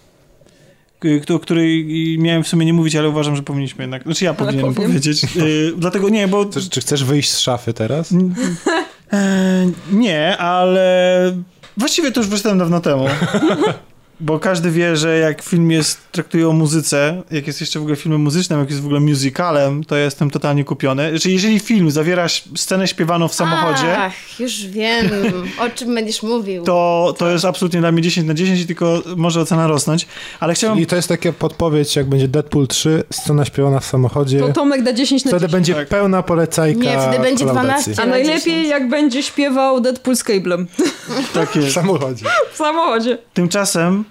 o 1.34 1.38
której 1.38 1.86
miałem 2.18 2.44
w 2.44 2.48
sumie 2.48 2.66
nie 2.66 2.72
mówić, 2.72 2.96
ale 2.96 3.08
uważam, 3.08 3.36
że 3.36 3.42
powinniśmy 3.42 3.84
jednak. 3.84 4.02
Znaczy 4.02 4.24
ja 4.24 4.34
powinienem 4.34 4.74
powiedzieć. 4.74 5.24
Y, 5.36 5.72
dlatego 5.76 6.08
nie, 6.08 6.28
bo. 6.28 6.44
Czy, 6.44 6.70
czy 6.70 6.80
chcesz 6.80 7.04
wyjść 7.04 7.32
z 7.32 7.38
szafy 7.38 7.72
teraz? 7.72 8.14
E, 9.12 9.70
nie, 9.92 10.36
ale 10.36 11.36
właściwie 11.76 12.12
to 12.12 12.20
już 12.20 12.28
wyszedłem 12.28 12.58
dawno 12.58 12.80
temu. 12.80 13.06
Bo 14.20 14.38
każdy 14.38 14.70
wie, 14.70 14.96
że 14.96 15.18
jak 15.18 15.42
film 15.42 15.70
jest, 15.70 15.98
traktuje 16.12 16.48
o 16.48 16.52
muzyce, 16.52 17.22
jak 17.30 17.46
jest 17.46 17.60
jeszcze 17.60 17.78
w 17.78 17.82
ogóle 17.82 17.96
filmem 17.96 18.20
muzycznym, 18.20 18.60
jak 18.60 18.70
jest 18.70 18.82
w 18.82 18.84
ogóle 18.84 19.00
musicalem, 19.00 19.84
to 19.84 19.96
ja 19.96 20.04
jestem 20.04 20.30
totalnie 20.30 20.64
kupiony. 20.64 21.10
Znaczy, 21.10 21.30
jeżeli 21.30 21.58
film 21.60 21.90
zawiera 21.90 22.26
scenę 22.56 22.88
śpiewaną 22.88 23.28
w 23.28 23.34
samochodzie, 23.34 23.98
Ach, 23.98 24.40
już 24.40 24.66
wiem, 24.66 25.06
o 25.60 25.70
czym 25.70 25.94
będziesz 25.94 26.22
mówił. 26.22 26.62
to, 26.64 27.14
to 27.18 27.30
jest 27.30 27.44
absolutnie 27.44 27.80
dla 27.80 27.92
mnie 27.92 28.02
10 28.02 28.26
na 28.28 28.34
10 28.34 28.60
i 28.60 28.66
tylko 28.66 29.02
może 29.16 29.40
ocena 29.40 29.66
rosnąć. 29.66 30.06
Ale 30.40 30.54
chciałem... 30.54 30.78
I 30.80 30.86
to 30.86 30.96
jest 30.96 31.08
taka 31.08 31.32
podpowiedź, 31.32 31.96
jak 31.96 32.06
będzie 32.08 32.28
Deadpool 32.28 32.66
3, 32.66 33.02
scena 33.12 33.44
śpiewana 33.44 33.80
w 33.80 33.84
samochodzie. 33.84 34.40
To 34.40 34.48
Tomek 34.48 34.82
da 34.82 34.92
10 34.92 35.24
na 35.24 35.28
Wtedy 35.28 35.40
10. 35.46 35.52
będzie 35.52 35.74
Tak. 35.74 35.88
pełna 35.88 36.22
polecajka 36.22 36.80
Nie, 36.80 36.98
wtedy 37.00 37.18
będzie 37.18 37.44
kolaudacji. 37.44 37.92
12. 37.94 38.02
A 38.02 38.06
na 38.06 38.10
najlepiej 38.10 38.40
10. 38.54 38.68
jak 38.68 38.88
będzie 38.88 39.22
śpiewał 39.22 39.80
Deadpool 39.80 40.16
z 40.16 40.22
Cablem 40.22 40.66
Tak 41.34 41.48
W 41.48 41.56
jest. 41.56 41.72
samochodzie. 41.74 42.24
w 42.52 42.56
samochodzie. 42.56 43.18
Tymczasem 43.34 44.03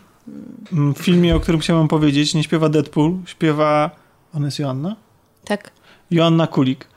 w 0.71 0.97
filmie, 0.97 1.35
o 1.35 1.39
którym 1.39 1.61
chciałem 1.61 1.87
powiedzieć, 1.87 2.33
nie 2.33 2.43
śpiewa 2.43 2.69
Deadpool, 2.69 3.13
śpiewa... 3.25 3.91
Ona 4.33 4.45
jest 4.45 4.59
Joanna? 4.59 4.95
Tak. 5.45 5.71
Joanna 6.11 6.47
Kulik. 6.47 6.87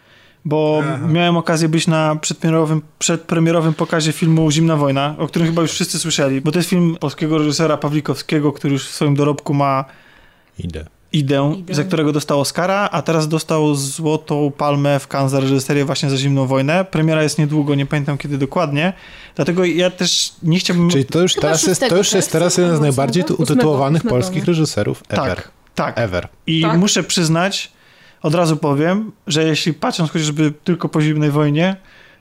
Bo 0.45 0.83
miałem 1.09 1.37
okazję 1.37 1.69
być 1.69 1.87
na 1.87 2.17
przedpremierowym, 2.17 2.83
przedpremierowym 2.99 3.75
pokazie 3.75 4.13
filmu 4.13 4.51
Zimna 4.51 4.77
Wojna, 4.77 5.15
o 5.19 5.27
którym 5.27 5.49
chyba 5.49 5.63
już 5.63 5.71
wszyscy 5.71 5.99
słyszeli, 5.99 6.41
bo 6.41 6.53
to 6.53 6.59
jest 6.59 6.69
film 6.69 6.97
polskiego 7.01 7.39
reżysera 7.39 7.77
Pawlikowskiego, 7.77 8.53
który 8.53 8.73
już 8.73 8.89
w 8.89 8.95
swoim 8.95 9.15
dorobku 9.15 9.55
ma 9.55 9.85
Idę. 10.59 10.87
Idę, 11.19 11.55
za 11.71 11.85
którego 11.85 12.13
dostał 12.13 12.41
Oscara, 12.41 12.89
a 12.93 13.03
teraz 13.03 13.29
dostał 13.29 13.75
Złotą 13.75 14.53
Palmę 14.59 14.99
w 15.01 15.09
Cannes 15.15 15.31
za 15.31 15.41
reżyserię 15.41 15.85
właśnie 15.85 16.11
za 16.11 16.17
Zimną 16.17 16.47
Wojnę. 16.47 16.85
Premiera 16.85 17.23
jest 17.23 17.39
niedługo, 17.39 17.75
nie 17.75 17.87
pamiętam 17.87 18.19
kiedy 18.19 18.39
dokładnie. 18.39 18.93
Dlatego 19.35 19.65
ja 19.65 19.91
też 19.91 20.33
nie 20.43 20.59
chciałbym... 20.59 20.91
Czyli 20.91 21.05
to 21.05 21.21
już 21.21 21.35
Chyba 21.35 21.43
teraz 21.43 21.63
jest, 21.63 21.89
to 21.89 21.97
już 21.97 22.13
jest 22.13 22.29
tak? 22.29 22.33
teraz 22.33 22.57
jeden 22.57 22.77
z 22.77 22.81
najbardziej 22.81 23.23
Ósmego, 23.25 23.43
utytułowanych 23.43 24.03
polskich 24.03 24.43
no. 24.43 24.47
reżyserów 24.47 25.03
ever. 25.09 25.37
Tak, 25.37 25.51
tak. 25.75 25.99
Ever. 25.99 26.29
I 26.47 26.63
Tak. 26.63 26.79
muszę 26.79 27.03
przyznać, 27.03 27.73
od 28.23 28.35
razu 28.35 28.57
powiem, 28.57 29.13
że 29.27 29.45
jeśli 29.45 29.75
patrząc 29.75 30.11
chociażby 30.11 30.53
tylko 30.65 30.89
po 30.89 31.01
Zimnej 31.01 31.31
Wojnie, 31.31 31.77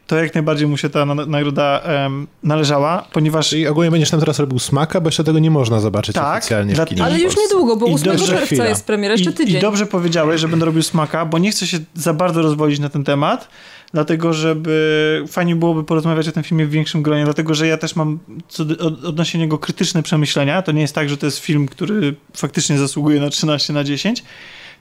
to 0.07 0.15
jak 0.15 0.33
najbardziej 0.33 0.67
mu 0.67 0.77
się 0.77 0.89
ta 0.89 1.05
na- 1.05 1.15
nagroda 1.25 1.81
em, 1.83 2.27
należała, 2.43 3.07
ponieważ 3.13 3.49
Czyli 3.49 3.67
ogólnie 3.67 3.91
będziesz 3.91 4.09
tam 4.09 4.19
teraz 4.19 4.39
robił 4.39 4.59
smaka, 4.59 5.01
bo 5.01 5.07
jeszcze 5.07 5.23
tego 5.23 5.39
nie 5.39 5.51
można 5.51 5.79
zobaczyć 5.79 6.15
Tak, 6.15 6.37
oficjalnie 6.37 6.73
w 6.73 6.75
dla- 6.75 6.85
kinie. 6.85 7.03
Ale 7.03 7.15
w 7.15 7.19
już 7.21 7.37
niedługo, 7.37 7.75
bo 7.75 7.87
I 7.87 7.93
8 7.93 8.11
dobrze 8.11 8.27
czerwca 8.27 8.45
chwila. 8.45 8.65
jest 8.65 8.85
premiera, 8.85 9.11
jeszcze 9.13 9.29
I, 9.29 9.33
tydzień. 9.33 9.57
I 9.57 9.61
dobrze 9.61 9.85
powiedziałeś, 9.85 10.41
że 10.41 10.47
będę 10.47 10.65
robił 10.65 10.83
smaka, 10.83 11.25
bo 11.25 11.37
nie 11.37 11.51
chcę 11.51 11.67
się 11.67 11.77
za 11.93 12.13
bardzo 12.13 12.41
rozwodzić 12.41 12.79
na 12.79 12.89
ten 12.89 13.03
temat, 13.03 13.47
dlatego 13.93 14.33
żeby 14.33 15.23
fajnie 15.27 15.55
byłoby 15.55 15.83
porozmawiać 15.83 16.27
o 16.27 16.31
tym 16.31 16.43
filmie 16.43 16.65
w 16.65 16.69
większym 16.69 17.01
gronie, 17.03 17.23
dlatego 17.23 17.53
że 17.53 17.67
ja 17.67 17.77
też 17.77 17.95
mam 17.95 18.19
co 18.47 18.65
do, 18.65 18.85
od, 18.87 19.05
odnośnie 19.05 19.39
niego 19.39 19.57
krytyczne 19.57 20.03
przemyślenia. 20.03 20.61
To 20.61 20.71
nie 20.71 20.81
jest 20.81 20.95
tak, 20.95 21.09
że 21.09 21.17
to 21.17 21.25
jest 21.25 21.39
film, 21.39 21.67
który 21.67 22.15
faktycznie 22.37 22.77
zasługuje 22.77 23.19
na 23.19 23.29
13 23.29 23.73
na 23.73 23.83
10, 23.83 24.23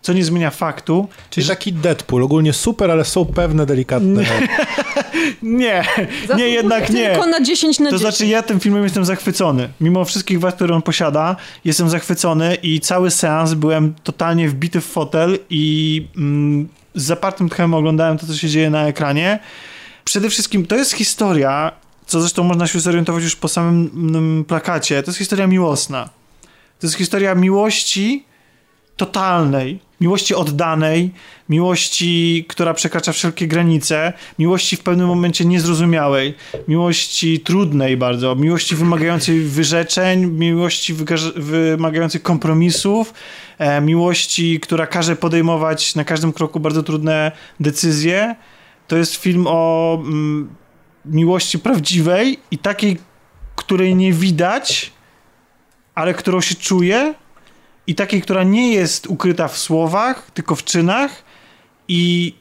co 0.04 0.12
nie 0.12 0.24
zmienia 0.24 0.50
faktu. 0.50 1.08
Czyli 1.30 1.46
taki 1.46 1.72
Deadpool, 1.72 2.22
ogólnie 2.22 2.52
super, 2.52 2.90
ale 2.90 3.04
są 3.04 3.24
pewne 3.24 3.66
delikatne... 3.66 4.22
Nie, 5.42 5.84
nie, 6.38 6.48
jednak 6.48 6.90
nie. 6.90 7.10
Tylko 7.10 7.26
na 7.26 7.40
10 7.40 7.78
na 7.78 7.90
To 7.90 7.96
10. 7.96 8.00
znaczy 8.00 8.26
ja 8.26 8.42
tym 8.42 8.60
filmem 8.60 8.84
jestem 8.84 9.04
zachwycony. 9.04 9.68
Mimo 9.80 10.04
wszystkich 10.04 10.40
wad, 10.40 10.54
które 10.54 10.74
on 10.74 10.82
posiada, 10.82 11.36
jestem 11.64 11.90
zachwycony 11.90 12.54
i 12.54 12.80
cały 12.80 13.10
seans 13.10 13.54
byłem 13.54 13.94
totalnie 14.02 14.48
wbity 14.48 14.80
w 14.80 14.84
fotel 14.84 15.38
i 15.50 16.06
mm, 16.16 16.68
z 16.94 17.02
zapartym 17.02 17.48
tchem 17.48 17.74
oglądałem 17.74 18.18
to, 18.18 18.26
co 18.26 18.34
się 18.34 18.48
dzieje 18.48 18.70
na 18.70 18.86
ekranie. 18.86 19.38
Przede 20.04 20.30
wszystkim 20.30 20.66
to 20.66 20.76
jest 20.76 20.92
historia, 20.92 21.72
co 22.06 22.20
zresztą 22.20 22.44
można 22.44 22.66
się 22.66 22.80
zorientować 22.80 23.24
już 23.24 23.36
po 23.36 23.48
samym 23.48 23.90
mm, 23.94 24.44
plakacie, 24.44 25.02
to 25.02 25.10
jest 25.10 25.18
historia 25.18 25.46
miłosna. 25.46 26.08
To 26.80 26.86
jest 26.86 26.96
historia 26.96 27.34
miłości 27.34 28.24
totalnej, 28.96 29.80
miłości 30.00 30.34
oddanej, 30.34 31.10
miłości, 31.48 32.44
która 32.48 32.74
przekracza 32.74 33.12
wszelkie 33.12 33.46
granice, 33.46 34.12
miłości 34.38 34.76
w 34.76 34.80
pewnym 34.80 35.06
momencie 35.06 35.44
niezrozumiałej, 35.44 36.34
miłości 36.68 37.40
trudnej 37.40 37.96
bardzo, 37.96 38.34
miłości 38.34 38.76
wymagającej 38.76 39.40
wyrzeczeń, 39.40 40.26
miłości 40.26 40.94
wymagającej 41.36 42.20
kompromisów, 42.20 43.14
e, 43.58 43.80
miłości, 43.80 44.60
która 44.60 44.86
każe 44.86 45.16
podejmować 45.16 45.94
na 45.94 46.04
każdym 46.04 46.32
kroku 46.32 46.60
bardzo 46.60 46.82
trudne 46.82 47.32
decyzje. 47.60 48.36
To 48.88 48.96
jest 48.96 49.14
film 49.14 49.44
o 49.46 49.94
mm, 50.00 50.54
miłości 51.04 51.58
prawdziwej 51.58 52.38
i 52.50 52.58
takiej, 52.58 52.98
której 53.56 53.94
nie 53.94 54.12
widać, 54.12 54.92
ale 55.94 56.14
którą 56.14 56.40
się 56.40 56.54
czuje 56.54 57.14
i 57.86 57.94
takiej, 57.94 58.22
która 58.22 58.44
nie 58.44 58.72
jest 58.72 59.06
ukryta 59.06 59.48
w 59.48 59.58
słowach, 59.58 60.30
tylko 60.30 60.54
w 60.56 60.64
czynach 60.64 61.24
i 61.88 62.34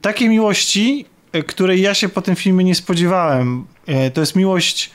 takiej 0.00 0.28
miłości, 0.28 1.04
e, 1.32 1.42
której 1.42 1.80
ja 1.82 1.94
się 1.94 2.08
po 2.08 2.22
tym 2.22 2.36
filmie 2.36 2.64
nie 2.64 2.74
spodziewałem. 2.74 3.64
E, 3.86 4.10
To 4.10 4.20
jest 4.20 4.36
miłość 4.36 4.90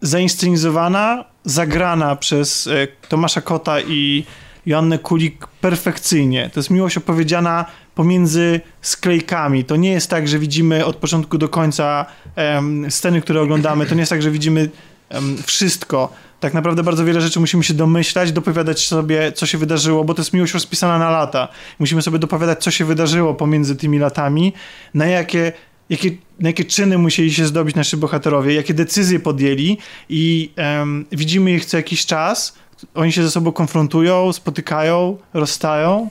zainscenizowana, 0.00 1.24
zagrana 1.44 2.16
przez 2.16 2.66
e, 2.66 2.86
Tomasza 3.08 3.40
Kota 3.40 3.80
i 3.80 4.24
Joannę 4.66 4.98
Kulik 4.98 5.46
perfekcyjnie. 5.46 6.50
To 6.54 6.60
jest 6.60 6.70
miłość 6.70 6.96
opowiedziana 6.96 7.64
pomiędzy 7.94 8.60
sklejkami. 8.82 9.64
To 9.64 9.76
nie 9.76 9.90
jest 9.92 10.10
tak, 10.10 10.28
że 10.28 10.38
widzimy 10.38 10.84
od 10.84 10.96
początku 10.96 11.38
do 11.38 11.48
końca 11.48 12.06
em, 12.36 12.90
sceny, 12.90 13.20
które 13.20 13.40
oglądamy. 13.40 13.86
To 13.86 13.94
nie 13.94 14.00
jest 14.00 14.10
tak, 14.10 14.22
że 14.22 14.30
widzimy 14.30 14.70
em, 15.08 15.36
wszystko. 15.46 16.12
Tak 16.42 16.54
naprawdę 16.54 16.82
bardzo 16.82 17.04
wiele 17.04 17.20
rzeczy 17.20 17.40
musimy 17.40 17.64
się 17.64 17.74
domyślać, 17.74 18.32
dopowiadać 18.32 18.86
sobie, 18.86 19.32
co 19.32 19.46
się 19.46 19.58
wydarzyło, 19.58 20.04
bo 20.04 20.14
to 20.14 20.20
jest 20.22 20.32
miłość 20.32 20.54
rozpisana 20.54 20.98
na 20.98 21.10
lata. 21.10 21.48
Musimy 21.78 22.02
sobie 22.02 22.18
dopowiadać, 22.18 22.62
co 22.62 22.70
się 22.70 22.84
wydarzyło 22.84 23.34
pomiędzy 23.34 23.76
tymi 23.76 23.98
latami, 23.98 24.52
na 24.94 25.06
jakie, 25.06 25.52
jakie, 25.90 26.10
na 26.40 26.48
jakie 26.48 26.64
czyny 26.64 26.98
musieli 26.98 27.34
się 27.34 27.46
zdobyć 27.46 27.76
nasi 27.76 27.96
bohaterowie, 27.96 28.54
jakie 28.54 28.74
decyzje 28.74 29.20
podjęli 29.20 29.78
i 30.08 30.52
em, 30.56 31.06
widzimy 31.12 31.52
ich 31.52 31.64
co 31.64 31.76
jakiś 31.76 32.06
czas. 32.06 32.54
Oni 32.94 33.12
się 33.12 33.22
ze 33.22 33.30
sobą 33.30 33.52
konfrontują, 33.52 34.32
spotykają, 34.32 35.18
rozstają. 35.34 36.10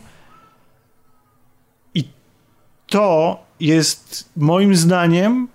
I 1.93 2.03
to 2.88 3.40
jest 3.60 4.30
moim 4.38 4.76
zdaniem 4.76 5.48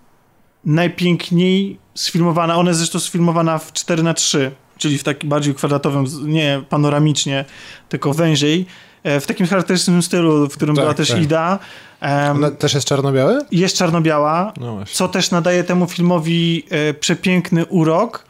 najpiękniej 0.65 1.79
sfilmowana. 1.95 2.57
Ona 2.57 2.71
jest 2.71 2.79
zresztą 2.79 3.01
sfilmowana 3.01 3.59
w 3.59 3.73
4 3.73 4.03
na 4.03 4.15
3 4.15 4.53
czyli 4.79 4.99
w 4.99 5.03
takim 5.05 5.29
bardziej 5.31 5.55
kwadratowym, 5.55 6.05
nie 6.27 6.63
panoramicznie, 6.69 7.45
tylko 7.89 8.15
węziej. 8.15 8.67
e, 9.03 9.21
W 9.21 9.27
takim 9.27 9.47
charakterystycznym 9.47 10.03
stylu, 10.03 10.49
w 10.49 10.57
którym 10.57 10.77
Tak, 10.77 10.85
była 10.85 10.95
też 10.95 11.09
tak. 11.09 11.23
Ida. 11.23 11.59
Em, 12.01 12.37
Ona 12.37 12.51
też 12.51 12.75
jest 12.75 12.89
czarno-białe? 12.89 13.41
jest 13.51 13.77
czarno-biała, 13.77 14.53
No 14.61 14.79
co 14.93 15.09
też 15.09 15.31
nadaje 15.31 15.65
temu 15.65 15.87
filmowi 15.87 16.63
e, 16.71 16.95
przepiękny 16.95 17.67
urok 17.67 18.25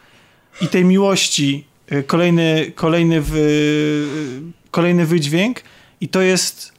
i 0.61 0.69
tej 0.69 0.85
miłości 0.85 1.67
e, 1.89 2.03
kolejny, 2.03 2.73
kolejny, 2.75 3.23
w, 3.23 3.35
e, 3.37 4.71
kolejny 4.71 5.07
wydźwięk 5.07 5.61
i 6.01 6.09
to 6.09 6.21
jest 6.21 6.73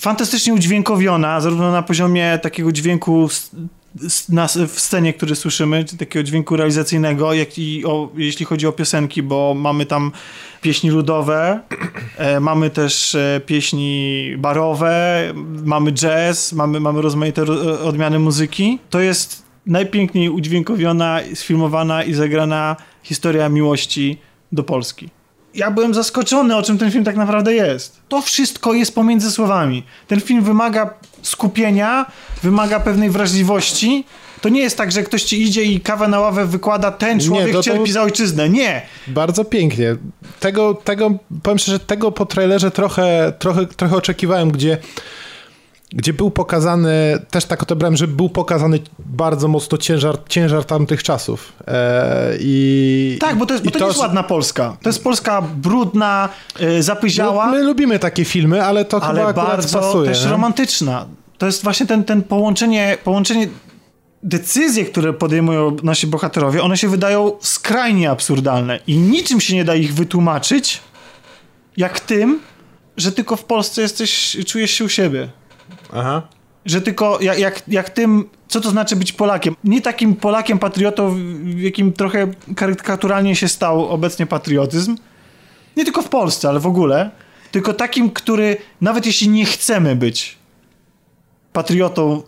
fantastycznie 0.00 0.54
udźwiękowiona, 0.54 1.40
zarówno 1.40 1.72
na 1.72 1.82
poziomie 1.82 2.38
takiego 2.42 2.72
dźwięku 2.72 3.28
w 4.68 4.80
scenie, 4.80 5.12
który 5.12 5.36
słyszymy, 5.36 5.84
takiego 5.98 6.22
dźwięku 6.22 6.56
realizacyjnego, 6.56 7.34
jak 7.34 7.58
i 7.58 7.84
o, 7.86 8.08
jeśli 8.16 8.46
chodzi 8.46 8.66
o 8.66 8.72
piosenki, 8.72 9.22
bo 9.22 9.54
mamy 9.56 9.86
tam 9.86 10.12
pieśni 10.62 10.90
ludowe, 10.90 11.60
e, 12.16 12.40
mamy 12.40 12.70
też 12.70 13.14
e, 13.14 13.40
pieśni 13.46 14.24
barowe, 14.38 15.22
mamy 15.64 15.92
jazz, 15.92 16.52
mamy, 16.52 16.80
mamy 16.80 17.02
rozmaite 17.02 17.44
ro, 17.44 17.80
odmiany 17.84 18.18
muzyki. 18.18 18.78
To 18.90 19.00
jest 19.00 19.42
najpiękniej 19.66 20.28
udźwiękowiona, 20.30 21.20
sfilmowana 21.34 22.04
i 22.04 22.14
zagrana 22.14 22.76
historia 23.02 23.48
miłości 23.48 24.18
do 24.52 24.64
Polski. 24.64 25.17
Ja 25.58 25.70
byłem 25.70 25.94
zaskoczony, 25.94 26.56
o 26.56 26.62
czym 26.62 26.78
ten 26.78 26.90
film 26.90 27.04
tak 27.04 27.16
naprawdę 27.16 27.54
jest. 27.54 27.96
To 28.08 28.22
wszystko 28.22 28.74
jest 28.74 28.94
pomiędzy 28.94 29.30
słowami. 29.30 29.82
Ten 30.08 30.20
film 30.20 30.42
wymaga 30.42 30.90
skupienia, 31.22 32.06
wymaga 32.42 32.80
pewnej 32.80 33.10
wrażliwości. 33.10 34.04
To 34.40 34.48
nie 34.48 34.60
jest 34.60 34.76
tak, 34.76 34.92
że 34.92 35.02
ktoś 35.02 35.22
ci 35.22 35.42
idzie 35.42 35.62
i 35.62 35.80
kawę 35.80 36.08
na 36.08 36.20
ławę 36.20 36.46
wykłada, 36.46 36.90
ten 36.90 37.20
człowiek 37.20 37.46
to- 37.52 37.58
to- 37.58 37.62
cierpi 37.62 37.92
za 37.92 38.02
ojczyznę. 38.02 38.48
Nie. 38.48 38.82
Bardzo 39.06 39.44
pięknie. 39.44 39.96
Tego, 40.40 40.74
tego, 40.74 41.10
powiem 41.42 41.58
szczerze, 41.58 41.78
tego 41.78 42.12
po 42.12 42.26
trailerze 42.26 42.70
trochę, 42.70 43.32
trochę, 43.38 43.66
trochę 43.66 43.96
oczekiwałem, 43.96 44.50
gdzie, 44.50 44.78
gdzie 45.92 46.12
był 46.12 46.30
pokazany, 46.30 47.18
też 47.30 47.44
tak 47.44 47.62
odebrałem, 47.62 47.96
że 47.96 48.08
był 48.08 48.28
pokazany 48.28 48.80
bardzo 48.98 49.48
mocno 49.48 49.78
ciężar, 49.78 50.18
ciężar 50.28 50.64
tamtych 50.64 51.02
czasów. 51.02 51.52
E, 51.66 52.36
i, 52.40 53.16
Tak, 53.20 53.36
bo 53.36 53.46
to, 53.46 53.54
jest, 53.54 53.64
bo 53.64 53.70
to 53.70 53.78
nie 53.78 53.86
jest 53.86 53.98
ładna 53.98 54.22
Polska. 54.22 54.76
To 54.82 54.88
jest 54.88 55.04
Polska 55.04 55.42
brudna, 55.42 56.28
yy, 56.60 56.82
zapyziała. 56.82 57.46
No, 57.46 57.52
my 57.52 57.62
lubimy 57.62 57.98
takie 57.98 58.24
filmy, 58.24 58.64
ale 58.64 58.84
to 58.84 59.02
ale 59.02 59.20
chyba 59.20 59.32
bardzo 59.32 59.80
pasuje. 59.80 60.08
też 60.08 60.24
nie? 60.24 60.30
romantyczna. 60.30 61.06
To 61.38 61.46
jest 61.46 61.62
właśnie 61.62 61.86
ten, 61.86 62.04
ten 62.04 62.22
połączenie, 62.22 62.98
połączenie 63.04 63.48
decyzje, 64.22 64.84
które 64.84 65.12
podejmują 65.12 65.76
nasi 65.82 66.06
bohaterowie, 66.06 66.62
one 66.62 66.76
się 66.76 66.88
wydają 66.88 67.32
skrajnie 67.40 68.10
absurdalne 68.10 68.78
i 68.86 68.96
niczym 68.96 69.40
się 69.40 69.54
nie 69.54 69.64
da 69.64 69.74
ich 69.74 69.94
wytłumaczyć, 69.94 70.80
jak 71.76 72.00
tym, 72.00 72.40
że 72.96 73.12
tylko 73.12 73.36
w 73.36 73.44
Polsce 73.44 73.82
jesteś, 73.82 74.36
czujesz 74.46 74.70
się 74.70 74.84
u 74.84 74.88
siebie. 74.88 75.28
Aha. 75.92 76.22
Że 76.64 76.80
tylko 76.80 77.18
jak, 77.20 77.38
jak, 77.38 77.62
jak 77.68 77.90
tym, 77.90 78.28
co 78.48 78.60
to 78.60 78.70
znaczy 78.70 78.96
być 78.96 79.12
Polakiem. 79.12 79.56
Nie 79.64 79.80
takim 79.80 80.16
Polakiem 80.16 80.58
patriotą, 80.58 81.16
jakim 81.56 81.92
trochę 81.92 82.26
karykaturalnie 82.56 83.36
się 83.36 83.48
stał 83.48 83.88
obecnie 83.88 84.26
patriotyzm. 84.26 84.96
Nie 85.76 85.84
tylko 85.84 86.02
w 86.02 86.08
Polsce, 86.08 86.48
ale 86.48 86.60
w 86.60 86.66
ogóle. 86.66 87.10
Tylko 87.50 87.74
takim, 87.74 88.10
który 88.10 88.56
nawet 88.80 89.06
jeśli 89.06 89.28
nie 89.28 89.44
chcemy 89.44 89.96
być 89.96 90.36
patriotą 91.52 92.22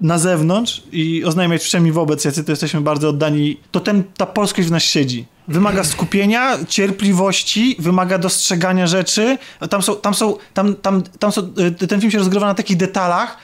na 0.00 0.18
zewnątrz 0.18 0.82
i 0.92 1.24
oznajmiać 1.24 1.62
wszemi 1.62 1.92
wobec, 1.92 2.24
jacy 2.24 2.44
to 2.44 2.52
jesteśmy 2.52 2.80
bardzo 2.80 3.08
oddani, 3.08 3.60
to 3.70 3.80
ten, 3.80 4.02
ta 4.16 4.26
polskość 4.26 4.68
w 4.68 4.70
nas 4.70 4.82
siedzi. 4.82 5.26
Wymaga 5.50 5.84
skupienia, 5.84 6.58
cierpliwości, 6.68 7.76
wymaga 7.78 8.18
dostrzegania 8.18 8.86
rzeczy. 8.86 9.38
Tam 9.70 9.82
są, 9.82 9.96
tam 9.96 10.14
są, 10.14 10.36
tam, 10.54 10.74
tam, 10.74 11.02
tam 11.02 11.32
są, 11.32 11.52
y, 11.82 11.86
ten 11.86 12.00
film 12.00 12.10
się 12.10 12.18
rozgrywa 12.18 12.46
na 12.46 12.54
takich 12.54 12.76
detalach, 12.76 13.36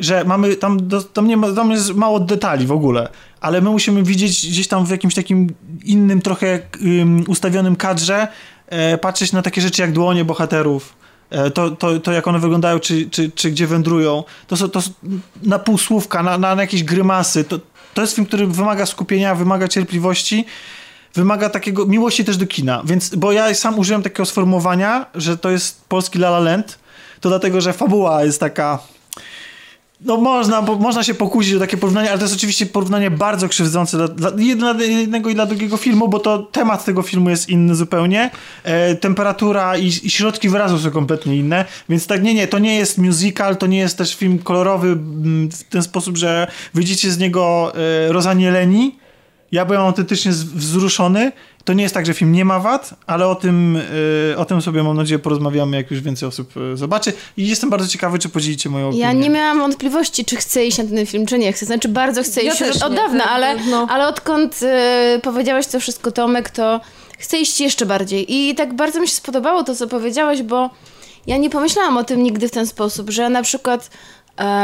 że 0.00 0.24
mamy, 0.24 0.56
tam, 0.56 0.78
tam, 1.12 1.26
nie 1.26 1.54
tam 1.54 1.70
jest 1.70 1.94
mało 1.94 2.20
detali 2.20 2.66
w 2.66 2.72
ogóle, 2.72 3.08
ale 3.40 3.60
my 3.60 3.70
musimy 3.70 4.02
widzieć 4.02 4.46
gdzieś 4.46 4.68
tam 4.68 4.86
w 4.86 4.90
jakimś 4.90 5.14
takim 5.14 5.54
innym, 5.84 6.22
trochę 6.22 6.60
ym, 6.82 7.24
ustawionym 7.28 7.76
kadrze, 7.76 8.28
e, 8.66 8.98
patrzeć 8.98 9.32
na 9.32 9.42
takie 9.42 9.60
rzeczy 9.60 9.82
jak 9.82 9.92
dłonie 9.92 10.24
bohaterów, 10.24 10.94
e, 11.30 11.50
to, 11.50 11.70
to, 11.70 12.00
to 12.00 12.12
jak 12.12 12.28
one 12.28 12.38
wyglądają, 12.38 12.78
czy, 12.78 13.10
czy, 13.10 13.30
czy 13.30 13.50
gdzie 13.50 13.66
wędrują, 13.66 14.24
to 14.46 14.56
są, 14.56 14.68
to 14.68 14.82
są 14.82 14.90
na 15.42 15.58
półsłówka, 15.58 16.22
na, 16.22 16.38
na, 16.38 16.54
na 16.54 16.62
jakieś 16.62 16.84
grymasy, 16.84 17.44
to, 17.44 17.60
to 17.94 18.00
jest 18.00 18.14
film, 18.14 18.26
który 18.26 18.46
wymaga 18.46 18.86
skupienia, 18.86 19.34
wymaga 19.34 19.68
cierpliwości, 19.68 20.46
wymaga 21.14 21.50
takiego 21.50 21.86
miłości 21.86 22.24
też 22.24 22.36
do 22.36 22.46
kina, 22.46 22.82
więc, 22.84 23.14
bo 23.14 23.32
ja 23.32 23.54
sam 23.54 23.78
użyłem 23.78 24.02
takiego 24.02 24.26
sformułowania, 24.26 25.06
że 25.14 25.38
to 25.38 25.50
jest 25.50 25.84
polski 25.88 26.18
La 26.18 26.28
La 26.28 26.38
Land, 26.38 26.78
to 27.20 27.28
dlatego, 27.28 27.60
że 27.60 27.72
fabuła 27.72 28.24
jest 28.24 28.40
taka 28.40 28.78
no 30.04 30.16
można, 30.16 30.62
bo 30.62 30.76
można 30.76 31.04
się 31.04 31.14
pokusić 31.14 31.54
o 31.54 31.58
takie 31.58 31.76
porównanie, 31.76 32.10
ale 32.10 32.18
to 32.18 32.24
jest 32.24 32.34
oczywiście 32.34 32.66
porównanie 32.66 33.10
bardzo 33.10 33.48
krzywdzące 33.48 34.08
dla, 34.08 34.30
dla 34.54 34.74
jednego 34.84 35.30
i 35.30 35.34
dla 35.34 35.46
drugiego 35.46 35.76
filmu, 35.76 36.08
bo 36.08 36.18
to 36.18 36.38
temat 36.38 36.84
tego 36.84 37.02
filmu 37.02 37.30
jest 37.30 37.48
inny 37.48 37.74
zupełnie. 37.74 38.30
E, 38.64 38.94
temperatura 38.94 39.76
i, 39.76 39.86
i, 39.86 40.10
środki 40.10 40.48
wyrazu 40.48 40.78
są 40.78 40.90
kompletnie 40.90 41.36
inne, 41.36 41.64
więc 41.88 42.06
tak 42.06 42.22
nie, 42.22 42.34
nie, 42.34 42.46
to 42.48 42.58
nie 42.58 42.76
jest 42.76 42.98
musical, 42.98 43.56
to 43.56 43.66
nie 43.66 43.78
jest 43.78 43.98
też 43.98 44.16
film 44.16 44.38
kolorowy 44.38 44.88
m, 44.88 45.48
w 45.52 45.64
ten 45.64 45.82
sposób, 45.82 46.16
że 46.16 46.46
wyjdziecie 46.74 47.10
z 47.10 47.18
niego 47.18 47.72
e, 47.74 48.12
rozanieleni. 48.12 49.01
Ja 49.52 49.64
byłem 49.64 49.82
autentycznie 49.82 50.32
wzruszony. 50.32 51.32
To 51.64 51.72
nie 51.72 51.82
jest 51.82 51.94
tak, 51.94 52.06
że 52.06 52.14
film 52.14 52.32
nie 52.32 52.44
ma 52.44 52.60
wad, 52.60 52.94
ale 53.06 53.28
o 53.28 53.34
tym, 53.34 53.78
yy, 54.28 54.38
o 54.38 54.44
tym 54.44 54.62
sobie 54.62 54.82
mam 54.82 54.96
nadzieję 54.96 55.18
porozmawiamy, 55.18 55.76
jak 55.76 55.90
już 55.90 56.00
więcej 56.00 56.28
osób 56.28 56.56
yy, 56.56 56.76
zobaczy. 56.76 57.12
I 57.36 57.48
jestem 57.48 57.70
bardzo 57.70 57.88
ciekawy, 57.88 58.18
czy 58.18 58.28
podzielicie 58.28 58.70
moją 58.70 58.88
opinię. 58.88 59.02
Ja 59.02 59.12
nie 59.12 59.30
miałam 59.30 59.58
wątpliwości, 59.58 60.24
czy 60.24 60.36
chcę 60.36 60.64
iść 60.64 60.78
na 60.78 60.84
ten 60.84 61.06
film, 61.06 61.26
czy 61.26 61.38
nie 61.38 61.52
chcę. 61.52 61.66
Znaczy 61.66 61.88
bardzo 61.88 62.22
chcę 62.22 62.42
Ja 62.42 62.52
iść 62.52 62.60
już 62.60 62.76
od 62.82 62.90
nie, 62.90 62.96
dawna, 62.96 63.24
tak, 63.24 63.32
ale, 63.32 63.56
no. 63.70 63.86
ale 63.90 64.08
odkąd 64.08 64.62
yy, 64.62 65.20
powiedziałeś 65.20 65.66
to 65.66 65.80
wszystko 65.80 66.12
Tomek, 66.12 66.50
to 66.50 66.80
chcę 67.18 67.38
iść 67.38 67.60
jeszcze 67.60 67.86
bardziej. 67.86 68.34
I 68.34 68.54
tak 68.54 68.74
bardzo 68.74 69.00
mi 69.00 69.08
się 69.08 69.14
spodobało 69.14 69.64
to, 69.64 69.74
co 69.74 69.88
powiedziałeś, 69.88 70.42
bo 70.42 70.70
ja 71.26 71.36
nie 71.36 71.50
pomyślałam 71.50 71.96
o 71.96 72.04
tym 72.04 72.22
nigdy 72.22 72.48
w 72.48 72.50
ten 72.50 72.66
sposób, 72.66 73.10
że 73.10 73.30
na 73.30 73.42
przykład 73.42 73.90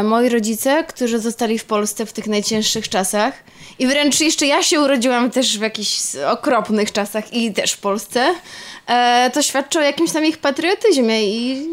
moi 0.05 0.29
rodzice, 0.29 0.85
którzy 0.89 1.19
zostali 1.19 1.59
w 1.59 1.65
Polsce 1.65 2.07
w 2.07 2.13
tych 2.13 2.27
najcięższych 2.27 2.89
czasach 2.89 3.35
i 3.79 3.87
wręcz 3.87 4.21
jeszcze 4.21 4.47
ja 4.47 4.63
się 4.63 4.81
urodziłam 4.81 5.31
też 5.31 5.59
w 5.59 5.63
jakichś 5.63 6.01
okropnych 6.27 6.93
czasach 6.93 7.33
i 7.33 7.53
też 7.53 7.73
w 7.73 7.79
Polsce, 7.79 8.35
e, 8.87 9.31
to 9.35 9.43
świadczy 9.43 9.79
o 9.79 9.83
jakimś 9.83 10.13
tam 10.13 10.25
ich 10.25 10.39
patriotyzmie 10.39 11.23
i 11.29 11.67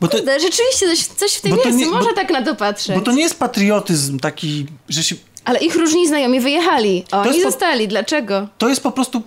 Bo 0.00 0.08
to, 0.08 0.16
kurde, 0.16 0.40
rzeczywiście 0.40 0.86
coś, 0.88 0.98
coś 1.06 1.32
w 1.34 1.40
tym 1.40 1.56
jest, 1.64 1.78
nie- 1.78 1.86
można 1.86 2.12
tak 2.14 2.30
na 2.30 2.42
to 2.42 2.54
patrzeć. 2.54 2.96
bo 2.96 3.00
to 3.02 3.12
nie 3.12 3.22
jest 3.22 3.38
patriotyzm 3.38 4.18
taki, 4.18 4.66
że 4.88 5.02
się 5.04 5.16
Ale 5.44 5.58
ich 5.60 5.74
różni 5.76 6.08
znajomi 6.08 6.40
wyjechali, 6.40 7.04
oni 7.12 7.34
po- 7.42 7.50
zostali. 7.50 7.88
Dlaczego? 7.88 8.48
to 8.58 8.68
jest 8.68 8.82
po 8.82 8.92
prostu 8.92 9.22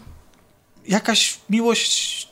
jakaś 0.87 1.37
miłość 1.49 2.27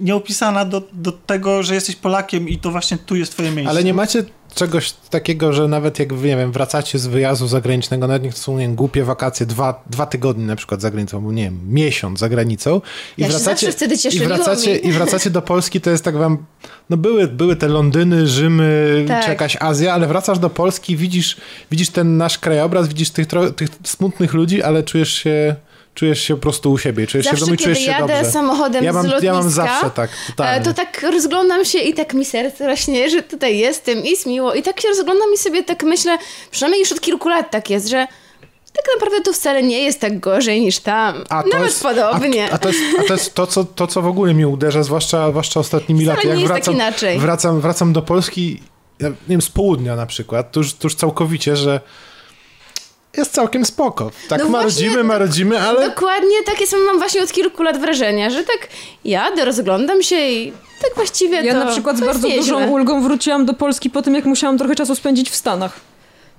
nieopisana 0.00 0.64
do, 0.64 0.82
do 0.92 1.12
tego, 1.12 1.62
że 1.62 1.74
jesteś 1.74 1.96
Polakiem 1.96 2.48
i 2.48 2.58
to 2.58 2.70
właśnie 2.70 2.98
tu 2.98 3.16
jest 3.16 3.32
twoje 3.32 3.50
miejsce. 3.50 3.70
Ale 3.70 3.84
nie 3.84 3.94
macie 3.94 4.24
czegoś 4.54 4.92
takiego, 4.92 5.52
że 5.52 5.68
nawet 5.68 5.98
jak, 5.98 6.12
nie 6.12 6.36
wiem, 6.36 6.52
wracacie 6.52 6.98
z 6.98 7.06
wyjazdu 7.06 7.46
zagranicznego, 7.48 8.06
nawet 8.06 8.22
niech 8.22 8.34
to 8.34 8.40
są, 8.40 8.52
nie 8.52 8.64
wiem, 8.64 8.74
głupie 8.74 9.04
wakacje, 9.04 9.46
dwa, 9.46 9.82
dwa 9.90 10.06
tygodnie 10.06 10.46
na 10.46 10.56
przykład 10.56 10.80
za 10.80 10.90
granicą, 10.90 11.16
albo 11.16 11.32
nie 11.32 11.44
wiem, 11.44 11.60
miesiąc 11.68 12.18
za 12.18 12.28
granicą 12.28 12.80
i 13.18 13.22
Ja 13.22 13.28
wracacie, 13.28 13.72
wtedy 13.72 13.94
i 14.12 14.18
wracacie, 14.18 14.76
i 14.76 14.92
wracacie 14.92 15.30
do 15.30 15.42
Polski, 15.42 15.80
to 15.80 15.90
jest 15.90 16.04
tak 16.04 16.16
wam, 16.16 16.38
no 16.90 16.96
były, 16.96 17.28
były 17.28 17.56
te 17.56 17.68
Londyny, 17.68 18.26
Rzymy, 18.26 19.04
Tak. 19.08 19.24
czy 19.24 19.30
jakaś 19.30 19.56
Azja, 19.60 19.94
ale 19.94 20.06
wracasz 20.06 20.38
do 20.38 20.50
Polski, 20.50 20.96
widzisz, 20.96 21.36
widzisz 21.70 21.90
ten 21.90 22.16
nasz 22.16 22.38
krajobraz, 22.38 22.88
widzisz 22.88 23.10
tych, 23.10 23.26
tych 23.56 23.68
smutnych 23.84 24.34
ludzi, 24.34 24.62
ale 24.62 24.82
czujesz 24.82 25.12
się, 25.12 25.56
czujesz 25.94 26.22
się 26.22 26.34
po 26.34 26.40
prostu 26.42 26.72
u 26.72 26.78
siebie, 26.78 27.06
czujesz 27.06 27.26
się 27.26 27.30
w 27.30 27.32
Zawsze, 27.32 27.44
domu 27.46 27.54
i 27.54 27.58
czujesz 27.58 27.78
się 27.78 27.94
dobrze. 27.98 28.24
samochodem 28.24 28.84
ja 28.84 28.92
mam, 28.92 29.02
z 29.02 29.06
lotniska, 29.06 29.26
Ja 29.26 29.32
mam 29.32 29.50
zawsze 29.50 29.90
tak, 29.90 30.10
totalnie. 30.26 30.60
e, 30.60 30.64
to 30.64 30.74
tak 30.74 31.02
rozglądam 31.02 31.64
się 31.64 31.78
i 31.78 31.94
tak 31.94 32.14
mi 32.14 32.24
serce 32.24 32.66
rośnie, 32.66 33.10
że 33.10 33.22
tutaj 33.22 33.58
jestem 33.58 34.04
i 34.04 34.10
jest 34.10 34.26
miło. 34.26 34.54
I 34.54 34.62
tak 34.62 34.80
się 34.80 34.88
rozglądam 34.88 35.28
i 35.34 35.38
sobie 35.38 35.62
tak 35.62 35.82
myślę, 35.82 36.18
przynajmniej 36.50 36.80
już 36.80 36.92
od 36.92 37.00
kilku 37.00 37.28
lat 37.28 37.50
tak 37.50 37.70
jest, 37.70 37.88
że 37.88 38.06
tak 38.72 38.84
naprawdę 38.94 39.20
tu 39.24 39.32
wcale 39.32 39.62
nie 39.62 39.82
jest 39.82 40.00
tak 40.00 40.20
gorzej 40.20 40.60
niż 40.60 40.78
tam. 40.78 41.24
A 41.28 41.42
to 41.42 41.48
Nawet 41.48 41.66
jest, 41.66 41.82
podobnie. 41.82 42.50
A, 42.50 42.54
a, 42.54 42.58
to 42.58 42.68
jest, 42.68 42.80
a 42.98 43.02
to 43.02 43.12
jest 43.14 43.34
to, 43.34 43.46
co, 43.46 43.64
to, 43.64 43.86
co 43.86 44.02
w 44.02 44.06
ogóle 44.06 44.34
mnie 44.34 44.48
uderza, 44.48 44.82
zwłaszcza, 44.82 45.30
zwłaszcza 45.30 45.60
ostatnimi 45.60 46.00
Wcale 46.04 46.16
laty. 46.16 46.28
Jak 46.28 46.36
nie 46.36 46.42
jest 46.42 46.52
tak 46.54 46.62
wracam, 46.64 46.74
inaczej. 46.74 47.18
Wracam, 47.18 47.60
wracam 47.60 47.92
do 47.92 48.02
Polski, 48.02 48.62
nie 49.00 49.12
wiem, 49.28 49.42
z 49.42 49.48
południa 49.50 49.96
na 49.96 50.06
przykład, 50.06 50.52
tuż, 50.52 50.74
tuż 50.74 50.94
całkowicie, 50.94 51.56
że 51.56 51.80
jest 53.16 53.32
całkiem 53.32 53.64
spoko. 53.64 54.10
Tak 54.28 54.42
No 54.42 54.48
marodzimy, 54.48 54.90
właśnie, 54.90 55.08
marodzimy, 55.08 55.60
ale 55.60 55.88
Dokładnie 55.88 56.42
takie 56.46 56.66
są 56.66 56.76
mam 56.86 56.98
właśnie 56.98 57.22
od 57.22 57.32
kilku 57.32 57.62
lat 57.62 57.78
wrażenia, 57.80 58.30
że 58.30 58.44
tak 58.44 58.68
jadę, 59.04 59.44
rozglądam 59.44 60.02
się 60.02 60.16
i 60.16 60.52
tak 60.82 60.94
właściwie 60.94 61.42
Ja 61.42 61.52
to 61.54 61.64
na 61.64 61.72
przykład 61.72 61.96
z 61.96 62.00
bardzo 62.00 62.28
dużą 62.28 62.68
ulgą 62.68 63.02
wróciłam 63.02 63.46
do 63.46 63.54
Polski 63.54 63.90
po 63.90 64.02
tym, 64.02 64.14
jak 64.14 64.24
musiałam 64.24 64.58
trochę 64.58 64.74
czasu 64.74 64.94
spędzić 64.94 65.30
w 65.30 65.36
Stanach. 65.36 65.80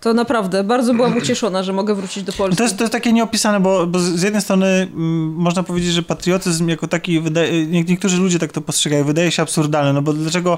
To 0.03 0.13
naprawdę, 0.13 0.63
bardzo 0.63 0.93
byłam 0.93 1.17
ucieszona, 1.23 1.63
że 1.63 1.73
mogę 1.73 1.95
wrócić 1.95 2.23
do 2.23 2.33
Polski. 2.33 2.57
To 2.57 2.63
jest, 2.63 2.77
to 2.77 2.83
jest 2.83 2.91
takie 2.91 3.13
nieopisane, 3.13 3.59
bo, 3.59 3.87
bo 3.87 3.99
z 3.99 4.21
jednej 4.21 4.41
strony 4.41 4.65
mm, 4.67 5.33
można 5.33 5.63
powiedzieć, 5.63 5.91
że 5.93 6.03
patriotyzm 6.03 6.67
jako 6.67 6.87
taki, 6.87 7.19
wydaje, 7.19 7.67
nie, 7.67 7.83
niektórzy 7.83 8.17
ludzie 8.17 8.39
tak 8.39 8.51
to 8.51 8.61
postrzegają, 8.61 9.03
wydaje 9.05 9.31
się 9.31 9.41
absurdalny, 9.41 9.93
no 9.93 10.01
bo 10.01 10.13
dlaczego 10.13 10.57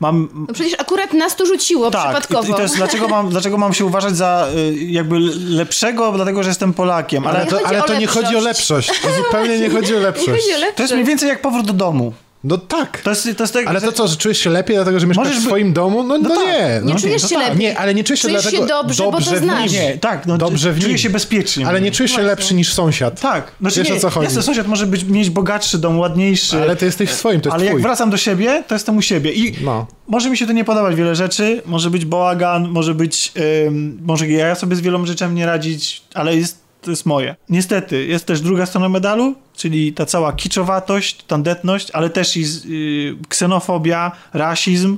mam... 0.00 0.28
No 0.48 0.54
przecież 0.54 0.80
akurat 0.80 1.12
nas 1.12 1.36
to 1.36 1.46
rzuciło 1.46 1.90
Tak, 1.90 2.02
i, 2.02 2.04
przypadkowo. 2.04 2.52
i 2.52 2.56
to 2.56 2.62
jest, 2.62 2.76
dlaczego 2.76 3.08
mam, 3.08 3.28
dlaczego 3.28 3.58
mam 3.58 3.74
się 3.74 3.84
uważać 3.84 4.16
za 4.16 4.48
y, 4.56 4.74
jakby 4.84 5.18
lepszego, 5.48 6.12
dlatego 6.12 6.42
że 6.42 6.48
jestem 6.48 6.72
Polakiem, 6.74 7.26
ale 7.26 7.36
Ale 7.36 7.44
nie 7.44 7.50
to, 7.50 7.56
chodzi 7.58 7.66
ale 7.74 7.82
to 7.82 7.98
nie 7.98 8.06
chodzi 8.06 8.36
o 8.36 8.40
lepszość. 8.40 8.88
lepszość. 8.88 9.16
To 9.16 9.22
zupełnie 9.22 9.58
nie 9.58 9.70
chodzi 9.70 9.94
o 9.94 9.98
Nie 9.98 10.02
lepszość. 10.04 10.28
chodzi 10.28 10.54
o 10.54 10.58
lepsze. 10.58 10.76
to 10.76 10.82
jest 10.82 10.94
mniej 10.94 11.06
więcej 11.06 11.28
jak 11.28 11.42
powrót 11.42 11.66
do 11.66 11.72
domu. 11.72 12.12
No 12.44 12.58
tak. 12.58 13.00
To 13.02 13.10
jest, 13.10 13.28
to 13.36 13.42
jest 13.42 13.52
tak, 13.54 13.66
Ale 13.66 13.80
to 13.80 13.92
co, 13.92 14.08
że 14.08 14.16
czujesz 14.16 14.38
się 14.38 14.50
lepiej 14.50 14.76
dlatego, 14.76 15.00
że 15.00 15.06
mieszkasz 15.06 15.38
w 15.38 15.42
swoim 15.44 15.72
domu? 15.72 16.02
No, 16.02 16.18
no, 16.18 16.28
No 16.28 16.34
tak. 16.36 16.46
nie. 16.46 16.80
Nie 16.86 16.94
no, 16.94 17.00
czujesz 17.00 17.22
no 17.22 17.28
się 17.28 17.34
tak. 17.36 17.44
lepiej. 17.48 17.58
Nie, 17.60 17.78
ale 17.78 17.94
nie 17.94 18.04
czujesz 18.04 18.20
się 18.22 18.28
Czujesz 18.28 18.44
się 18.44 18.50
dlatego 18.50 18.66
dobrze, 18.82 19.04
bo 19.04 19.12
to 19.20 19.36
znasz. 19.38 19.72
Nie, 19.72 19.98
tak, 19.98 20.26
no, 20.26 20.38
Dobrze 20.38 20.72
w 20.72 20.76
czuję 20.78 20.88
nim. 20.88 20.98
się 20.98 21.10
bezpiecznie. 21.10 21.66
Ale 21.66 21.80
nie 21.80 21.90
czujesz 21.92 22.10
się 22.10 22.14
Właśnie. 22.16 22.28
lepszy 22.30 22.54
niż 22.54 22.72
sąsiad. 22.72 23.20
Tak, 23.20 23.52
znaczy 23.60 23.80
Wiesz, 23.80 23.88
nie, 23.90 23.94
o 23.96 24.00
co 24.00 24.10
chodzi. 24.10 24.24
jasne, 24.24 24.42
sąsiad 24.42 24.66
może 24.66 24.86
być, 24.86 25.04
mieć 25.04 25.30
bogatszy 25.30 25.78
dom, 25.78 25.98
ładniejszy. 25.98 26.62
Ale 26.62 26.76
ty 26.76 26.84
jesteś 26.86 27.10
w 27.10 27.14
swoim, 27.14 27.40
to 27.40 27.48
jest 27.48 27.54
Ale 27.54 27.64
jak 27.64 27.72
twój. 27.72 27.82
wracam 27.82 28.10
do 28.10 28.16
siebie, 28.16 28.64
to 28.68 28.74
jestem 28.74 28.96
u 28.96 29.02
siebie. 29.02 29.32
I 29.32 29.54
No. 29.64 29.86
może 30.08 30.30
mi 30.30 30.36
się 30.36 30.46
to 30.46 30.52
nie 30.52 30.64
podobać 30.64 30.94
wiele 30.94 31.16
rzeczy, 31.16 31.62
może 31.66 31.90
być 31.90 32.04
bałagan, 32.04 32.68
może 32.68 32.94
być, 32.94 33.32
ym, 33.66 33.98
może 34.04 34.28
ja 34.28 34.54
sobie 34.54 34.76
z 34.76 34.80
wieloma 34.80 35.06
rzeczami 35.06 35.34
nie 35.34 35.46
radzić, 35.46 36.02
ale 36.14 36.36
jest, 36.36 36.63
to 36.84 36.90
jest 36.90 37.06
moje. 37.06 37.36
Niestety, 37.48 38.06
jest 38.06 38.26
też 38.26 38.40
druga 38.40 38.66
strona 38.66 38.88
medalu, 38.88 39.34
czyli 39.56 39.92
ta 39.92 40.06
cała 40.06 40.32
kiczowatość, 40.32 41.22
tandetność, 41.26 41.90
ale 41.90 42.10
też 42.10 42.36
i 42.36 42.44
z- 42.44 42.64
y, 42.64 43.16
ksenofobia, 43.28 44.12
rasizm 44.32 44.96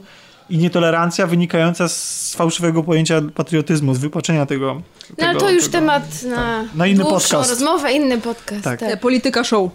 i 0.51 0.59
nietolerancja 0.59 1.27
wynikająca 1.27 1.89
z 1.89 2.35
fałszywego 2.37 2.83
pojęcia 2.83 3.23
patriotyzmu, 3.35 3.95
z 3.95 3.99
wypaczenia 3.99 4.47
tego. 4.47 4.83
No 5.19 5.27
ale 5.27 5.41
to 5.41 5.51
już 5.51 5.65
tego. 5.65 5.73
temat 5.73 6.23
na, 6.23 6.65
Na 6.75 6.87
inny 6.87 7.05
podcast. 7.05 7.51
rozmowę, 7.51 7.93
inny 7.93 8.19
podcast. 8.19 8.65
Tak. 8.65 8.81
Tak. 8.81 9.01
Polityka 9.01 9.45
show. 9.45 9.71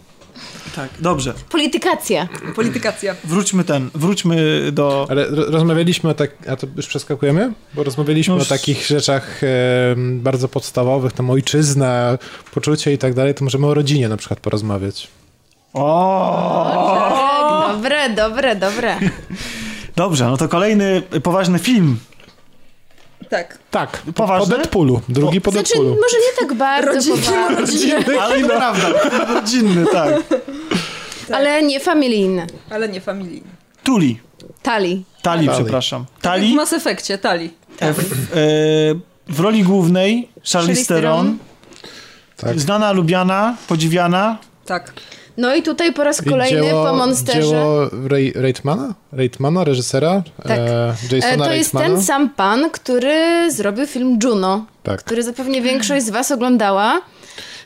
Tak, 0.75 0.89
dobrze. 0.99 1.33
Politykacja. 1.49 2.27
Politykacja. 2.55 3.15
Wróćmy 3.23 3.63
ten, 3.63 3.89
wróćmy 3.95 4.69
do... 4.71 5.07
Ale 5.09 5.25
ro- 5.25 5.45
rozmawialiśmy 5.47 6.09
o 6.09 6.13
tak, 6.13 6.31
a 6.49 6.55
to 6.55 6.67
już 6.77 6.87
przeskakujemy? 6.87 7.53
Bo 7.73 7.83
rozmawialiśmy 7.83 8.35
No 8.35 8.41
o 8.41 8.45
takich 8.45 8.87
rzeczach 8.87 9.41
em, 9.43 10.19
bardzo 10.19 10.47
podstawowych, 10.47 11.13
tam 11.13 11.29
ojczyzna, 11.29 12.17
poczucie 12.53 12.93
i 12.93 12.97
tak 12.97 13.13
dalej, 13.13 13.33
to 13.33 13.43
możemy 13.43 13.67
o 13.67 13.73
rodzinie 13.73 14.09
na 14.09 14.17
przykład 14.17 14.39
porozmawiać. 14.39 15.07
O! 15.73 16.71
Tak, 16.95 17.75
dobre, 17.75 18.09
dobre, 18.09 18.55
dobre. 18.55 18.97
Dobrze, 19.95 20.25
no 20.25 20.37
to 20.37 20.47
kolejny 20.47 21.01
poważny 21.23 21.59
film. 21.59 21.97
Tak. 23.31 23.57
Tak, 23.71 23.91
po, 23.97 24.05
po 24.05 24.13
Poważne? 24.13 24.55
Deadpoolu, 24.57 25.01
drugi 25.09 25.41
po 25.41 25.51
Znaczy, 25.51 25.73
Deadpoolu. 25.73 25.89
może 26.01 26.17
nie 26.17 26.47
tak 26.47 26.53
bardzo 26.57 26.93
Rodzinny, 26.93 27.55
Rodzinny, 27.55 28.21
ale 28.21 28.41
to 28.41 28.47
prawda. 28.57 28.87
Rodzinny, 29.33 29.85
tak. 29.91 30.15
ale 31.33 31.63
nie 31.63 31.79
familijny. 31.79 32.47
Ale 32.69 32.89
nie 32.89 33.01
familijny. 33.01 33.47
Tuli. 33.83 34.19
Tali. 34.61 35.03
Tali, 35.21 35.45
Tali. 35.47 35.59
przepraszam. 35.59 36.05
W 36.17 36.21
Tali 36.21 36.55
Mass 36.55 36.73
Effectie, 36.73 37.17
Tali. 37.17 37.53
e, 37.79 37.93
w, 37.93 37.99
e, 37.99 38.03
w 39.27 39.39
roli 39.39 39.63
głównej 39.63 40.29
Charlize 40.35 40.51
Charlize 40.59 40.85
Theron. 40.95 41.37
Tak. 42.37 42.59
Znana, 42.59 42.91
lubiana, 42.91 43.55
podziwiana. 43.67 44.37
Tak. 44.65 44.93
No 45.41 45.55
i 45.55 45.63
tutaj 45.63 45.93
po 45.93 46.03
raz 46.03 46.21
kolejny 46.21 46.61
dzieło, 46.67 46.85
po 46.85 46.93
Monsterze. 46.95 47.41
Dzieło 47.41 47.89
Ray, 48.09 48.33
Reitmana? 48.35 48.93
Reitmana, 49.11 49.63
reżysera? 49.63 50.23
Tak. 50.43 50.59
E, 50.59 50.93
E, 51.11 51.15
Jasona 51.15 51.45
to 51.45 51.53
jest 51.53 51.73
Reitmana? 51.73 51.95
ten 51.95 52.03
sam 52.03 52.29
pan, 52.29 52.69
który 52.69 53.51
zrobił 53.51 53.85
film 53.87 54.19
Juno, 54.23 54.65
Tak. 54.83 55.03
który 55.03 55.23
zapewne 55.23 55.61
większość 55.61 56.05
z 56.05 56.09
was 56.09 56.31
oglądała. 56.31 57.01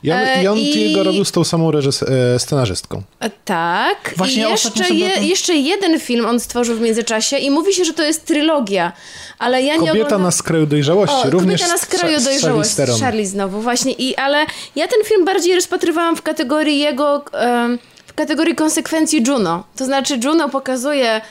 I 0.04 0.12
on, 0.12 0.18
E, 0.18 0.44
i 0.44 0.48
on 0.48 0.58
i- 0.58 0.94
go 0.94 1.04
robił 1.04 1.26
z 1.26 1.32
tą 1.32 1.44
samą 1.44 1.72
reżys- 1.72 2.06
e, 2.36 2.40
scenarzystką. 2.40 3.02
E, 3.20 3.30
Tak. 3.46 4.14
Właśnie 4.18 4.48
I 4.48 4.50
jeszcze, 4.52 4.94
je, 4.94 5.10
tym- 5.12 5.24
jeszcze 5.24 5.54
jeden 5.56 6.00
film 6.00 6.26
on 6.26 6.40
stworzył 6.40 6.76
w 6.76 6.82
międzyczasie 6.82 7.38
i 7.38 7.52
mówi 7.52 7.74
się, 7.74 7.86
że 7.86 7.94
to 7.94 8.04
jest 8.04 8.26
trylogia. 8.26 8.92
Ale 9.40 9.62
ja 9.64 9.74
nie 9.74 9.80
Kobieta 9.80 9.94
oglądam... 9.96 10.22
na 10.24 10.32
skraju 10.32 10.66
dojrzałości, 10.66 11.16
O, 11.28 11.30
również 11.30 11.62
Kobieta 11.62 11.74
na 11.74 11.82
skraju 11.82 12.20
z 12.20 12.22
z 12.22 12.26
dojrzałości. 12.26 12.76
Charlize 12.76 12.86
Theron. 12.86 13.00
Charlie 13.00 13.26
znowu, 13.28 13.62
właśnie. 13.62 13.92
I, 13.92 14.16
ale 14.16 14.38
ja 14.76 14.88
ten 14.88 15.04
film 15.06 15.26
bardziej 15.26 15.56
rozpatrywałam 15.56 16.16
w 16.16 16.22
kategorii 16.22 16.80
jego, 16.80 17.26
em, 17.34 17.80
w 18.08 18.14
kategorii 18.14 18.56
konsekwencji 18.56 19.24
Juno. 19.28 19.64
To 19.78 19.86
znaczy 19.86 20.20
Juno 20.24 20.50
pokazuje 20.50 21.22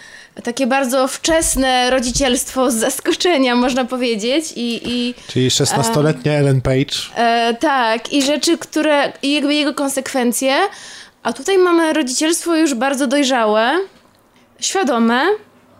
takie 0.42 0.66
bardzo 0.66 1.08
wczesne 1.08 1.90
rodzicielstwo 1.90 2.70
z 2.70 2.74
zaskoczenia, 2.74 3.54
można 3.56 3.84
powiedzieć. 3.84 4.52
I, 4.56 4.80
i 4.84 5.14
Czyli 5.28 5.48
16-letnia 5.50 6.32
Ellen 6.32 6.60
Page. 6.60 6.94
e, 7.16 7.54
tak, 7.60 8.12
i 8.12 8.22
rzeczy, 8.22 8.58
które, 8.58 9.12
i 9.22 9.32
jakby 9.34 9.54
jego 9.54 9.74
konsekwencje. 9.74 10.56
A 11.22 11.32
tutaj 11.32 11.58
mamy 11.58 11.92
rodzicielstwo 11.92 12.56
już 12.56 12.74
bardzo 12.74 13.06
dojrzałe, 13.06 13.70
świadome, 14.60 15.22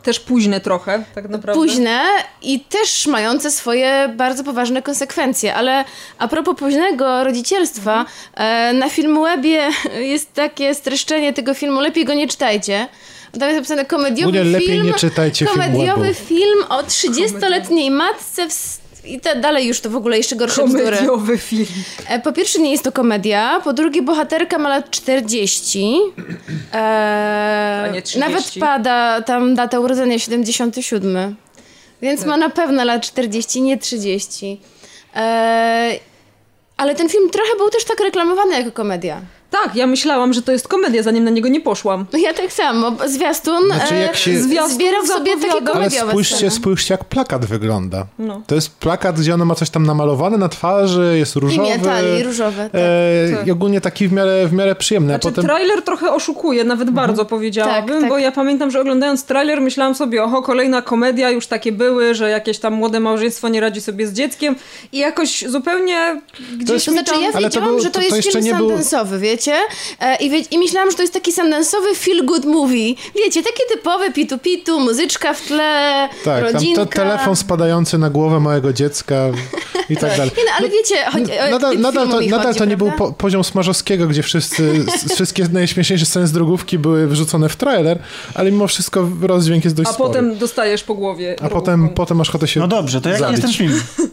Też 0.02 0.20
późne 0.20 0.60
trochę, 0.60 1.05
tak 1.15 1.28
naprawdę. 1.28 1.55
późne 1.62 2.00
i 2.42 2.60
też 2.60 3.07
mające 3.07 3.50
swoje 3.50 4.08
bardzo 4.16 4.44
poważne 4.44 4.83
konsekwencje. 4.83 5.55
Ale 5.55 5.84
a 6.18 6.28
propos 6.28 6.57
późnego 6.58 7.24
rodzicielstwa, 7.24 8.05
e, 8.34 8.73
na 8.73 8.89
Filmwebie 8.89 9.68
jest 10.15 10.33
takie 10.34 10.74
streszczenie 10.74 11.33
tego 11.33 11.55
filmu, 11.55 11.81
lepiej 11.81 12.05
go 12.05 12.15
nie 12.15 12.28
czytajcie. 12.28 12.89
Tam 13.41 13.49
jest 13.49 13.57
napisane 13.57 13.85
komediowy 13.85 14.45
lepiej 14.45 14.69
film, 14.69 14.87
nie 14.87 14.95
czytajcie 14.95 15.47
komediowy 15.47 16.15
Filmwebu. 16.15 16.15
film 16.29 16.65
o 16.69 16.83
30-letniej 16.83 17.91
matce 17.91 18.49
w... 18.51 18.85
I 19.05 19.21
te, 19.21 19.37
dalej 19.37 19.67
już 19.67 19.81
to 19.81 19.91
w 19.91 19.97
ogóle 19.97 20.17
jeszcze 20.17 20.37
gorsze 20.37 20.65
bzdury. 20.65 20.85
Komediowy 20.85 21.39
film. 21.39 21.67
E, 22.09 22.21
Po 22.21 22.33
pierwsze 22.33 22.59
nie 22.59 22.71
jest 22.73 22.85
to 22.85 22.93
komedia, 22.93 23.61
po 23.65 23.73
drugie 23.73 24.03
bohaterka 24.03 24.59
ma 24.59 24.69
lat 24.69 24.91
40. 24.91 25.97
E, 26.75 27.83
A 27.85 27.89
nie 27.93 28.03
30. 28.03 28.19
Nawet 28.31 28.45
pada 28.61 29.23
tam 29.23 29.55
data 29.55 29.81
urodzenia 29.81 30.19
77. 30.19 31.37
Więc 32.03 32.21
Tak. 32.21 32.29
ma 32.29 32.37
na 32.37 32.51
pewno 32.51 32.85
lat 32.85 33.03
40, 33.03 33.63
nie 33.63 33.79
30. 33.79 34.61
E, 35.17 35.99
ale 36.77 36.95
ten 36.95 37.09
film 37.09 37.31
trochę 37.31 37.57
był 37.57 37.71
też 37.71 37.85
tak 37.85 38.01
reklamowany 38.01 38.55
jako 38.59 38.73
komedia. 38.73 39.21
Tak, 39.62 39.76
ja 39.76 39.86
myślałam, 39.86 40.33
że 40.33 40.42
to 40.42 40.52
jest 40.52 40.68
komedia, 40.68 41.02
zanim 41.02 41.24
na 41.24 41.31
niego 41.31 41.49
nie 41.49 41.60
poszłam. 41.60 42.07
No 42.12 42.18
Ja 42.18 42.34
tak 42.34 42.52
samo, 42.52 42.92
zwiastun, 43.07 43.65
Znaczy, 43.66 43.94
jak 43.94 44.16
się- 44.16 44.31
e, 44.31 44.39
Zwiastun 44.39 44.74
zbierał 44.74 45.07
sobie 45.07 45.31
takie 45.31 45.41
zapowiada- 45.42 45.57
Ale 45.73 45.73
komediowe 45.73 46.10
spójrzcie, 46.10 46.36
sceny. 46.36 46.50
spójrzcie, 46.50 46.94
jak 46.94 47.05
plakat 47.05 47.44
wygląda. 47.47 48.07
No. 48.18 48.42
To 48.47 48.55
jest 48.55 48.70
plakat, 48.78 49.20
gdzie 49.20 49.34
ona 49.34 49.44
ma 49.44 49.55
coś 49.55 49.70
tam 49.70 49.86
namalowane 49.86 50.39
na 50.39 50.49
twarzy, 50.49 51.15
jest 51.18 51.36
różowy. 51.36 51.68
I 51.78 51.81
talii 51.81 52.23
różowe, 52.23 52.62
tak. 52.73 52.81
E, 52.84 53.36
Tak. 53.36 53.47
I 53.47 53.50
ogólnie 53.50 53.81
taki 53.81 54.08
w 54.08 54.12
miarę, 54.12 54.47
w 54.49 54.52
miarę 54.52 54.74
przyjemny. 54.74 55.08
Znaczy, 55.08 55.28
potem... 55.28 55.44
trailer 55.44 55.83
trochę 55.83 56.12
oszukuje, 56.12 56.65
nawet 56.65 56.91
bardzo 56.91 57.24
powiedziałabym, 57.24 57.89
Tak, 57.89 58.00
tak. 58.00 58.08
bo 58.08 58.18
ja 58.18 58.33
pamiętam, 58.33 58.70
że 58.70 58.81
oglądając 58.81 59.24
trailer 59.24 59.60
myślałam 59.60 59.94
sobie, 59.94 60.23
oho, 60.24 60.42
kolejna 60.42 60.83
komedia, 60.83 61.31
już 61.31 61.47
takie 61.47 61.73
były, 61.73 62.15
że 62.15 62.31
jakieś 62.31 62.58
tam 62.58 62.74
młode 62.74 63.00
małżeństwo 63.00 63.49
nie 63.49 63.60
radzi 63.60 63.81
sobie 63.81 64.07
z 64.07 64.12
dzieckiem 64.12 64.57
i 64.92 64.99
jakoś 64.99 65.44
zupełnie 65.49 66.20
gdzieś 66.58 66.84
To 66.84 66.91
mi 66.91 66.97
znaczy, 66.99 67.12
tam... 67.12 67.20
ja 67.23 67.28
Ale 67.28 67.33
to 67.33 67.41
wiedziałam, 67.41 67.68
był- 67.68 67.81
że 67.81 67.91
to, 67.91 68.00
to- 68.00 68.08
to 68.08 68.16
jest 68.16 68.28
film 68.33 68.44
nie 68.44 68.55
był- 68.55 68.68
sandensowy, 68.68 69.18
wiecie? 69.18 69.44
E, 70.01 70.17
i, 70.17 70.31
wie, 70.31 70.39
I 70.39 70.59
myślałam, 70.59 70.91
że 70.91 70.97
to 70.97 71.03
jest 71.03 71.15
taki 71.15 71.33
sandensowy 71.33 71.89
feel-good 71.95 72.47
movie. 72.47 72.95
Wiecie, 73.17 73.43
taki 73.43 73.63
typowy 73.73 74.11
pitu-pitu, 74.13 74.81
muzyczka 74.81 75.35
w 75.35 75.41
tle, 75.43 76.09
Tak, 76.25 76.43
rodzinka. 76.53 76.87
te, 76.87 76.93
telefon 76.93 77.37
spadający 77.37 77.99
na 77.99 78.11
głowę 78.11 78.41
małego 78.41 78.73
dziecka 78.73 79.17
i 79.91 79.97
tak 79.97 80.11
dalej. 80.17 80.31
Nie, 80.39 80.45
no, 80.45 80.51
ale 80.59 80.69
wiecie, 80.69 80.95
chodzi, 81.13 81.39
o 81.39 81.51
Nadal, 81.51 81.79
nadal, 81.79 82.09
to, 82.09 82.21
mi 82.21 82.29
nadal 82.29 82.47
chodzi, 82.47 82.59
to 82.59 82.65
nie 82.65 82.77
był 82.77 82.93
po, 82.93 83.13
poziom 83.13 83.45
Smarzowskiego, 83.45 84.07
gdzie 84.07 84.23
wszyscy, 84.23 84.85
wszystkie 85.15 85.45
najśmieszniejsze 85.53 86.07
sceny 86.07 86.27
z 86.27 86.33
drogówki 86.33 86.79
były 86.79 87.07
wyrzucone 87.07 87.49
w 87.49 87.57
trailer, 87.57 87.99
ale 88.35 88.51
mimo 88.53 88.67
wszystko 88.67 89.09
rozdźwięk 89.23 89.65
jest 89.65 89.77
dość 89.77 89.89
A 89.89 89.93
spory. 89.93 90.09
potem 90.09 90.39
dostajesz 90.39 90.83
po 90.85 90.95
głowie. 90.95 91.37
A 91.43 91.49
potem, 91.49 91.89
potem 91.89 92.17
masz 92.17 92.29
ochotę 92.29 92.49
się 92.49 92.61
No 92.61 92.69
dobrze, 92.69 93.01
to 93.01 93.09
jaki 93.09 93.21
zabić. 93.21 93.43
jest 93.45 93.59
ten 93.59 93.69
film? 93.69 93.83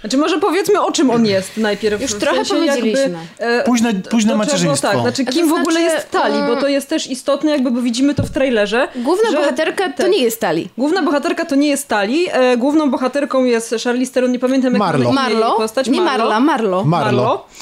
Znaczy 0.00 0.16
może 0.18 0.38
powiedzmy 0.38 0.80
o 0.82 0.92
czym 0.92 1.10
on 1.10 1.26
jest 1.26 1.56
najpierw. 1.56 2.02
Już 2.02 2.10
w 2.14 2.18
trochę 2.18 2.36
sensie 2.36 2.54
powiedzieliśmy. 2.54 3.00
Jakby, 3.00 3.18
e, 3.44 3.64
Późne, 3.64 3.94
późne 3.94 4.10
do 4.12 4.20
czego- 4.20 4.36
macierzyństwo. 4.36 4.88
Tak, 4.88 5.00
znaczy 5.00 5.24
To 5.24 5.32
kim 5.32 5.48
w 5.48 5.52
ogóle 5.52 5.80
znaczy, 5.80 5.94
jest 5.96 6.10
Tali, 6.10 6.34
bo 6.48 6.56
to 6.60 6.68
jest 6.68 6.88
też 6.88 7.06
istotne, 7.10 7.50
jakby 7.50 7.70
bo 7.70 7.80
widzimy 7.82 8.14
to 8.14 8.22
w 8.22 8.30
trailerze. 8.30 8.88
Główna 8.96 9.30
że- 9.30 9.36
bohaterka 9.36 9.88
to 9.92 10.02
tak. 10.02 10.10
nie 10.12 10.18
jest 10.22 10.40
Tali. 10.40 10.68
Główna 10.78 11.02
bohaterka 11.02 11.44
to 11.44 11.54
nie 11.54 11.68
jest 11.68 11.88
Tali. 11.88 12.26
E, 12.32 12.56
główną 12.56 12.90
bohaterką 12.90 13.44
jest 13.44 13.74
Charlize 13.84 14.12
Theron, 14.12 14.32
nie 14.32 14.38
pamiętam 14.38 14.72
jak 14.72 14.78
Marlo. 14.78 15.12
Marlo? 15.12 15.56
postać. 15.56 15.88
Nie 15.88 16.00
Marla, 16.00 16.40
Marlo. 16.40 16.84
Marlo. 16.84 17.46
E, 17.54 17.58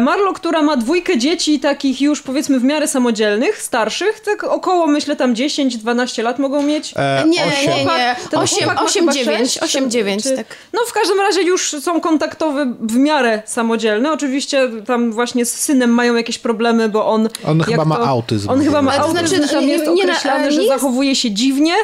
Marlo, 0.00 0.32
która 0.32 0.62
ma 0.62 0.76
dwójkę 0.76 1.18
dzieci 1.18 1.60
takich 1.60 2.00
już 2.00 2.22
powiedzmy 2.22 2.60
w 2.60 2.64
miarę 2.64 2.88
samodzielnych, 2.88 3.62
starszych, 3.62 4.20
tak 4.20 4.44
około 4.44 4.86
myślę 4.86 5.16
tam 5.16 5.34
10-12 5.34 6.22
lat 6.22 6.38
mogą 6.38 6.62
mieć. 6.62 6.94
E, 6.96 7.24
Nie, 7.28 7.44
osiem. 7.44 7.70
nie, 7.76 7.84
nie. 7.84 8.16
Ten 8.30 8.40
8, 8.40 8.58
chłopak 8.58 8.76
ma 8.76 8.82
8 8.84 9.00
chyba 9.02 9.12
9, 9.12 9.38
sześć, 9.40 9.62
8 9.62 9.90
9, 9.90 10.22
czy- 10.22 10.36
tak. 10.36 10.46
No 10.72 10.80
w 10.88 10.92
każdym 10.92 11.20
razie 11.20 11.42
już 11.42 11.76
są 11.80 12.00
kontaktowe 12.00 12.74
w 12.80 12.96
miarę 12.96 13.42
samodzielne. 13.46 14.12
Oczywiście 14.12 14.68
tam 14.86 15.12
właśnie 15.12 15.44
z 15.46 15.54
synem 15.54 15.90
mają 15.90 16.14
jakieś 16.14 16.38
problemy, 16.38 16.88
bo 16.88 17.06
on... 17.06 17.28
On 17.46 17.60
chyba 17.62 17.84
ma 17.84 17.96
to- 17.96 18.06
autyzm. 18.08 18.50
On 18.50 18.64
chyba 18.64 18.82
ma 18.82 18.90
Ale 18.92 19.00
to 19.00 19.06
autyzm, 19.06 19.36
znaczy, 19.36 19.52
tam 19.54 19.66
nie- 19.66 19.72
jest 19.72 19.84
nie 19.86 20.04
na- 20.06 20.12
określane, 20.12 20.50
że 20.52 20.58
nie 20.60 20.66
jest- 20.66 20.74
zachowuje 20.80 21.16
się 21.16 21.30
dziwnie. 21.30 21.74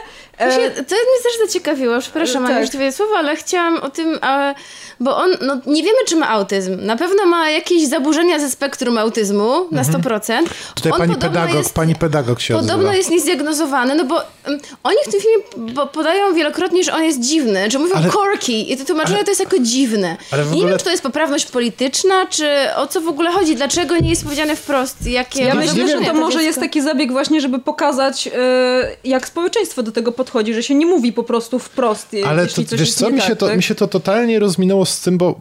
To, 0.41 0.44
E, 0.47 0.70
to 0.70 0.94
mnie 0.94 1.23
też 1.23 1.47
zaciekawiło, 1.47 1.99
przepraszam, 2.01 2.43
Tak. 2.47 2.57
Aniu, 2.57 2.65
że 2.67 2.73
twoje 2.73 2.93
słowa, 2.93 3.19
ale 3.19 3.36
chciałam 3.36 3.77
o 3.77 3.91
tym, 3.91 4.19
a, 4.23 4.55
bo 5.01 5.17
on, 5.17 5.31
no 5.41 5.60
nie 5.67 5.83
wiemy, 5.83 5.99
czy 6.07 6.17
ma 6.17 6.28
autyzm. 6.28 6.77
Na 6.86 6.97
pewno 6.97 7.27
ma 7.27 7.51
jakieś 7.51 7.86
zaburzenia 7.89 8.39
ze 8.39 8.51
spektrum 8.51 8.99
autyzmu, 8.99 9.67
na 9.70 9.83
100%. 9.83 10.31
Mhm. 10.31 10.47
Tutaj 10.75 10.93
on 10.93 10.99
pani 10.99 11.15
podobno 11.15 11.28
pedagog, 11.41 11.55
jest, 11.57 11.75
pani 11.75 11.94
pedagog 11.94 12.41
się 12.41 12.55
Podobno 12.55 12.75
odzywa. 12.77 12.94
jest 12.94 13.10
niezdiagnozowany, 13.10 13.94
no 13.94 14.05
bo 14.05 14.15
um, 14.15 14.59
oni 14.83 14.97
w 15.07 15.10
tym 15.12 15.20
filmie 15.20 15.73
bo 15.75 15.86
podają 15.86 16.35
wielokrotnie, 16.35 16.85
że 16.85 16.94
on 16.94 17.05
jest 17.05 17.20
dziwny, 17.20 17.70
że 17.70 17.78
mówią 17.78 17.94
Ale- 17.94 18.10
quirky 18.10 18.73
i 18.73 18.77
to 18.77 18.85
tłumaczenie 18.85 19.25
to 19.25 19.31
jest 19.31 19.41
jako 19.41 19.59
dziwne. 19.59 20.17
Ale 20.31 20.44
w 20.44 20.47
Nie 20.47 20.52
ogóle- 20.57 20.69
wiem, 20.69 20.78
czy 20.78 20.85
to 20.85 20.91
jest 20.91 21.02
poprawność 21.02 21.47
polityczna, 21.47 22.27
czy 22.27 22.49
o 22.77 22.86
co 22.86 23.01
w 23.01 23.09
ogóle 23.09 23.31
chodzi, 23.33 23.57
dlaczego 23.57 23.97
nie 23.99 24.10
jest 24.10 24.25
powiedziane 24.25 24.57
wprost, 24.57 25.07
jakie 25.07 25.43
Ja 25.44 25.55
myślę, 25.55 25.89
że 25.89 26.01
to 26.07 26.15
może 26.15 26.43
jest 26.43 26.60
taki 26.60 26.83
zabieg 26.83 27.12
właśnie, 27.12 27.41
żeby 27.41 27.59
pokazać, 27.59 28.27
e, 28.27 28.31
jak 29.05 29.27
społeczeństwo 29.28 29.83
do 29.83 29.93
tego 29.93 30.12
podchodzi, 30.12 30.30
że 30.52 30.62
się 30.62 30.75
nie 30.75 30.86
mówi 30.86 31.12
po 31.12 31.23
prostu 31.25 31.59
wprost, 31.59 32.12
je- 32.12 32.26
Ale 32.26 32.42
jeśli 32.42 32.65
to, 32.65 32.70
coś 32.70 32.81
wiesz 32.81 32.94
co, 32.94 33.10
mi 33.10 33.18
tak, 33.18 33.28
się, 33.28 33.36
to, 33.36 33.47
tak? 33.47 33.57
mi 33.57 33.62
się 33.62 33.75
to 33.75 33.89
totalnie 33.89 34.39
rozminęło 34.39 34.86
z 34.86 35.00
tym, 35.00 35.18
bo 35.18 35.41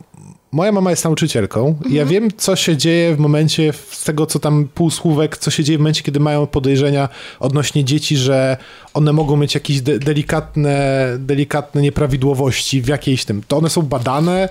moja 0.51 0.71
mama 0.71 0.89
jest 0.89 1.03
nauczycielką 1.03 1.75
i 1.89 1.93
ja 1.93 2.05
wiem, 2.05 2.29
co 2.37 2.55
się 2.55 2.77
dzieje 2.77 3.15
w 3.15 3.19
momencie, 3.19 3.73
z 3.91 4.03
tego 4.03 4.25
co 4.25 4.39
tam 4.39 4.67
półsłówek, 4.75 5.37
co 5.37 5.51
się 5.51 5.63
dzieje 5.63 5.77
w 5.77 5.81
momencie, 5.81 6.03
kiedy 6.03 6.19
mają 6.19 6.47
podejrzenia 6.47 7.09
odnośnie 7.39 7.83
dzieci, 7.83 8.17
że 8.17 8.57
one 8.93 9.13
mogą 9.13 9.37
mieć 9.37 9.53
jakieś 9.55 9.81
de- 9.81 9.99
delikatne, 9.99 11.05
delikatne 11.19 11.81
nieprawidłowości 11.81 12.81
w 12.81 12.87
jakiejś 12.87 13.25
tym. 13.25 13.41
To 13.47 13.57
one 13.57 13.69
są 13.69 13.81
badane 13.81 14.49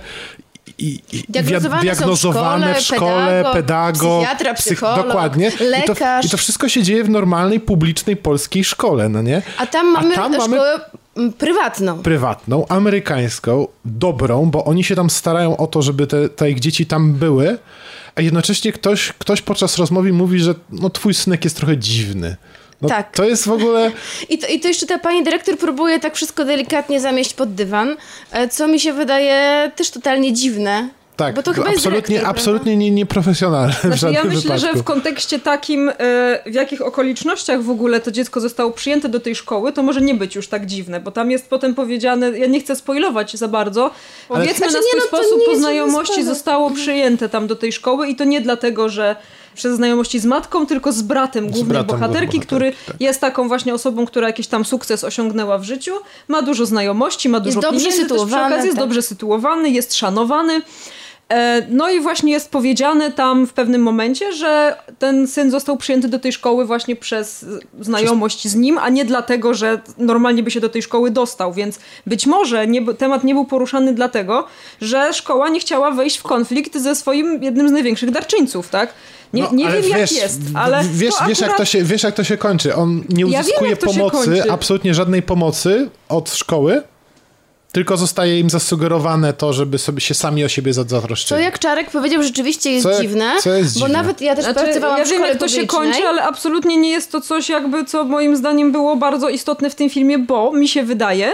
i, 0.77 0.99
i 1.11 1.23
Diagnozowane 1.29 1.81
diagnozowane 1.81 2.75
w 2.75 2.81
szkole, 2.81 3.43
pedagog, 3.43 3.53
pedagog, 3.53 4.21
psychiatra, 4.21 4.53
psycholog, 4.53 5.07
dokładnie. 5.07 5.47
I 5.47 5.57
to, 5.57 5.63
lekarz. 5.63 6.25
I 6.25 6.29
to 6.29 6.37
wszystko 6.37 6.69
się 6.69 6.83
dzieje 6.83 7.03
w 7.03 7.09
normalnej, 7.09 7.59
publicznej 7.59 8.17
polskiej 8.17 8.63
szkole, 8.63 9.09
no 9.09 9.21
nie? 9.21 9.41
A 9.57 9.65
tam 9.65 9.91
mamy 9.91 10.15
tam 10.15 10.31
mamy- 10.31 10.55
szkołę 10.55 10.79
mm, 11.17 11.33
prywatną. 11.33 11.99
prywatną, 11.99 12.65
amerykańską, 12.67 13.67
dobrą, 13.85 14.45
bo 14.45 14.65
oni 14.65 14.83
się 14.83 14.95
tam 14.95 15.09
starają 15.09 15.57
o 15.57 15.67
to, 15.67 15.81
żeby 15.81 16.07
te, 16.07 16.29
te 16.29 16.51
ich 16.51 16.59
dzieci 16.59 16.85
tam 16.85 17.13
były, 17.13 17.57
a 18.15 18.21
jednocześnie 18.21 18.71
ktoś, 18.71 19.13
ktoś 19.19 19.41
podczas 19.41 19.77
rozmowy 19.77 20.13
mówi, 20.13 20.39
że 20.39 20.55
no 20.69 20.89
twój 20.89 21.13
synek 21.13 21.43
jest 21.43 21.57
trochę 21.57 21.77
dziwny. 21.77 22.35
No, 22.81 22.89
Tak. 22.89 23.15
To 23.15 23.25
jest 23.25 23.45
w 23.45 23.51
ogóle... 23.51 23.91
I 24.29 24.37
to, 24.37 24.47
I 24.47 24.59
to 24.59 24.67
jeszcze 24.67 24.85
ta 24.85 24.99
pani 24.99 25.23
dyrektor 25.23 25.57
próbuje 25.57 25.99
tak 25.99 26.15
wszystko 26.15 26.45
delikatnie 26.45 26.99
zamieść 26.99 27.33
pod 27.33 27.53
dywan, 27.53 27.95
e, 28.31 28.47
co 28.47 28.67
mi 28.67 28.79
się 28.79 28.93
wydaje 28.93 29.71
też 29.75 29.89
totalnie 29.91 30.33
dziwne. 30.33 30.89
Tak, 31.15 31.35
Bo 31.35 31.43
to 31.43 31.53
chyba 31.53 31.67
jest 31.67 31.77
absolutnie, 31.77 32.15
dyrektor, 32.15 32.29
absolutnie 32.29 32.77
nie, 32.77 32.91
nieprofesjonalne 32.91 33.73
w 33.73 33.81
Znaczy, 33.81 34.15
ja 34.15 34.23
myślę, 34.23 34.41
wypadku. 34.41 34.59
że 34.59 34.73
w 34.73 34.83
kontekście 34.83 35.39
takim, 35.39 35.89
e, 35.89 35.93
w 36.45 36.53
jakich 36.53 36.81
okolicznościach 36.81 37.63
w 37.63 37.69
ogóle 37.69 37.99
to 37.99 38.11
dziecko 38.11 38.39
zostało 38.39 38.71
przyjęte 38.71 39.09
do 39.09 39.19
tej 39.19 39.35
szkoły, 39.35 39.73
to 39.73 39.83
może 39.83 40.01
nie 40.01 40.15
być 40.15 40.35
już 40.35 40.47
tak 40.47 40.65
dziwne, 40.65 40.99
bo 40.99 41.11
tam 41.11 41.31
jest 41.31 41.49
potem 41.49 41.75
powiedziane, 41.75 42.39
ja 42.39 42.47
nie 42.47 42.59
chcę 42.59 42.75
spoilować 42.75 43.35
za 43.35 43.47
bardzo, 43.47 43.91
powiedzmy 44.27 44.57
Znaczy, 44.57 44.73
na 44.73 44.79
nie, 44.79 44.85
swój 44.85 44.99
no, 44.99 45.17
to 45.17 45.23
sposób 45.23 45.39
nie 45.39 45.53
po 45.53 45.59
znajomości 45.59 46.23
zostało 46.23 46.71
przyjęte 46.71 47.29
tam 47.29 47.47
do 47.47 47.55
tej 47.55 47.71
szkoły 47.71 48.07
i 48.07 48.15
to 48.15 48.23
nie 48.23 48.41
dlatego, 48.41 48.89
że 48.89 49.15
przez 49.59 49.75
znajomości 49.75 50.19
z 50.19 50.25
matką, 50.25 50.65
tylko 50.65 50.91
z 50.91 51.01
bratem 51.01 51.43
głównej 51.43 51.65
bratem 51.65 51.87
głównej 51.87 52.09
bohaterki, 52.09 52.39
który 52.39 52.73
tak. 52.87 52.95
jest 52.99 53.21
taką 53.21 53.47
właśnie 53.47 53.73
osobą, 53.73 54.05
która 54.05 54.27
jakiś 54.27 54.47
tam 54.47 54.65
sukces 54.65 55.03
osiągnęła 55.03 55.57
w 55.57 55.63
życiu, 55.63 55.93
ma 56.27 56.41
dużo 56.41 56.65
znajomości, 56.65 57.29
ma 57.29 57.39
dużo 57.39 57.61
dobrze 57.61 57.79
pieniędzy 57.79 57.97
też 57.97 58.05
przy 58.05 58.15
sytuowany, 58.15 58.45
okazji, 58.45 58.67
jest 58.67 58.77
tak. 58.77 58.85
dobrze 58.85 59.01
sytuowany, 59.01 59.69
jest 59.69 59.95
szanowany. 59.95 60.61
E, 61.29 61.61
No 61.69 61.89
i 61.89 61.99
właśnie 61.99 62.31
jest 62.31 62.51
powiedziane 62.51 63.11
tam 63.11 63.47
w 63.47 63.53
pewnym 63.53 63.81
momencie, 63.81 64.33
że 64.33 64.75
ten 64.99 65.27
syn 65.27 65.51
został 65.51 65.77
przyjęty 65.77 66.07
do 66.09 66.19
tej 66.19 66.31
szkoły 66.33 66.65
właśnie 66.65 66.95
przez 66.95 67.45
znajomość 67.81 68.47
z 68.47 68.55
nim, 68.55 68.77
a 68.77 68.89
nie 68.89 69.05
dlatego, 69.05 69.53
że 69.53 69.81
normalnie 69.97 70.43
by 70.43 70.51
się 70.51 70.59
do 70.59 70.69
tej 70.69 70.81
szkoły 70.81 71.11
dostał, 71.11 71.53
więc 71.53 71.79
być 72.07 72.25
może 72.27 72.67
nie, 72.67 72.93
temat 72.93 73.23
nie 73.23 73.33
był 73.33 73.45
poruszany 73.45 73.93
dlatego, 73.93 74.45
że 74.81 75.13
szkoła 75.13 75.49
nie 75.49 75.59
chciała 75.59 75.91
wejść 75.91 76.17
w 76.17 76.23
konflikt 76.23 76.77
ze 76.77 76.95
swoim 76.95 77.43
jednym 77.43 77.69
z 77.69 77.71
największych 77.71 78.11
darczyńców, 78.11 78.69
tak? 78.69 78.93
Nie, 79.33 79.43
No, 79.43 79.49
nie 79.53 79.67
wiem 79.67 79.81
wiesz, 79.81 79.91
jak 79.91 80.11
jest, 80.11 80.39
ale 80.55 80.83
wiesz, 80.93 81.13
wiesz, 81.27 81.39
jak 81.39 81.57
to 81.57 81.65
się, 81.65 81.83
wiesz 81.83 82.03
jak 82.03 82.15
to 82.15 82.23
się 82.23 82.37
kończy. 82.37 82.75
On 82.75 83.03
nie 83.09 83.23
Ja 83.23 83.29
wiem, 83.29 83.41
uzyskuje 83.41 83.77
to 83.77 83.93
się 83.93 83.99
pomocy, 83.99 84.51
absolutnie 84.51 84.93
żadnej 84.93 85.21
pomocy 85.21 85.89
od 86.09 86.33
szkoły, 86.33 86.81
tylko 87.71 87.97
zostaje 87.97 88.39
im 88.39 88.49
zasugerowane 88.49 89.33
to, 89.33 89.53
żeby 89.53 89.77
sobie 89.77 90.01
się 90.01 90.13
sami 90.13 90.45
o 90.45 90.47
siebie 90.49 90.73
za- 90.73 90.83
To 90.83 90.89
zatroszczyli. 90.89 91.43
jak 91.43 91.59
Czarek 91.59 91.91
powiedział, 91.91 92.23
rzeczywiście 92.23 92.71
jest 92.71 92.83
Co- 92.87 93.01
dziwne, 93.01 93.31
co 93.43 93.53
jest 93.53 93.73
bo 93.79 93.85
dziwne? 93.85 93.97
nawet 93.97 94.21
ja 94.21 94.35
też 94.35 94.45
Znaczy, 94.45 94.59
pracowałam 94.63 94.97
ja 94.99 95.05
w 95.05 95.07
wiem, 95.07 95.17
szkole 95.17 95.29
jak 95.29 95.39
to 95.39 95.47
się 95.47 95.67
kończy, 95.67 96.07
ale 96.07 96.23
absolutnie 96.23 96.77
nie 96.77 96.89
jest 96.91 97.11
to 97.11 97.21
coś 97.21 97.49
jakby, 97.49 97.85
co 97.85 98.03
moim 98.03 98.35
zdaniem 98.35 98.71
było 98.71 98.95
bardzo 98.95 99.29
istotne 99.29 99.69
w 99.69 99.75
tym 99.75 99.89
filmie, 99.89 100.19
bo 100.19 100.51
mi 100.51 100.67
się 100.67 100.83
wydaje, 100.83 101.33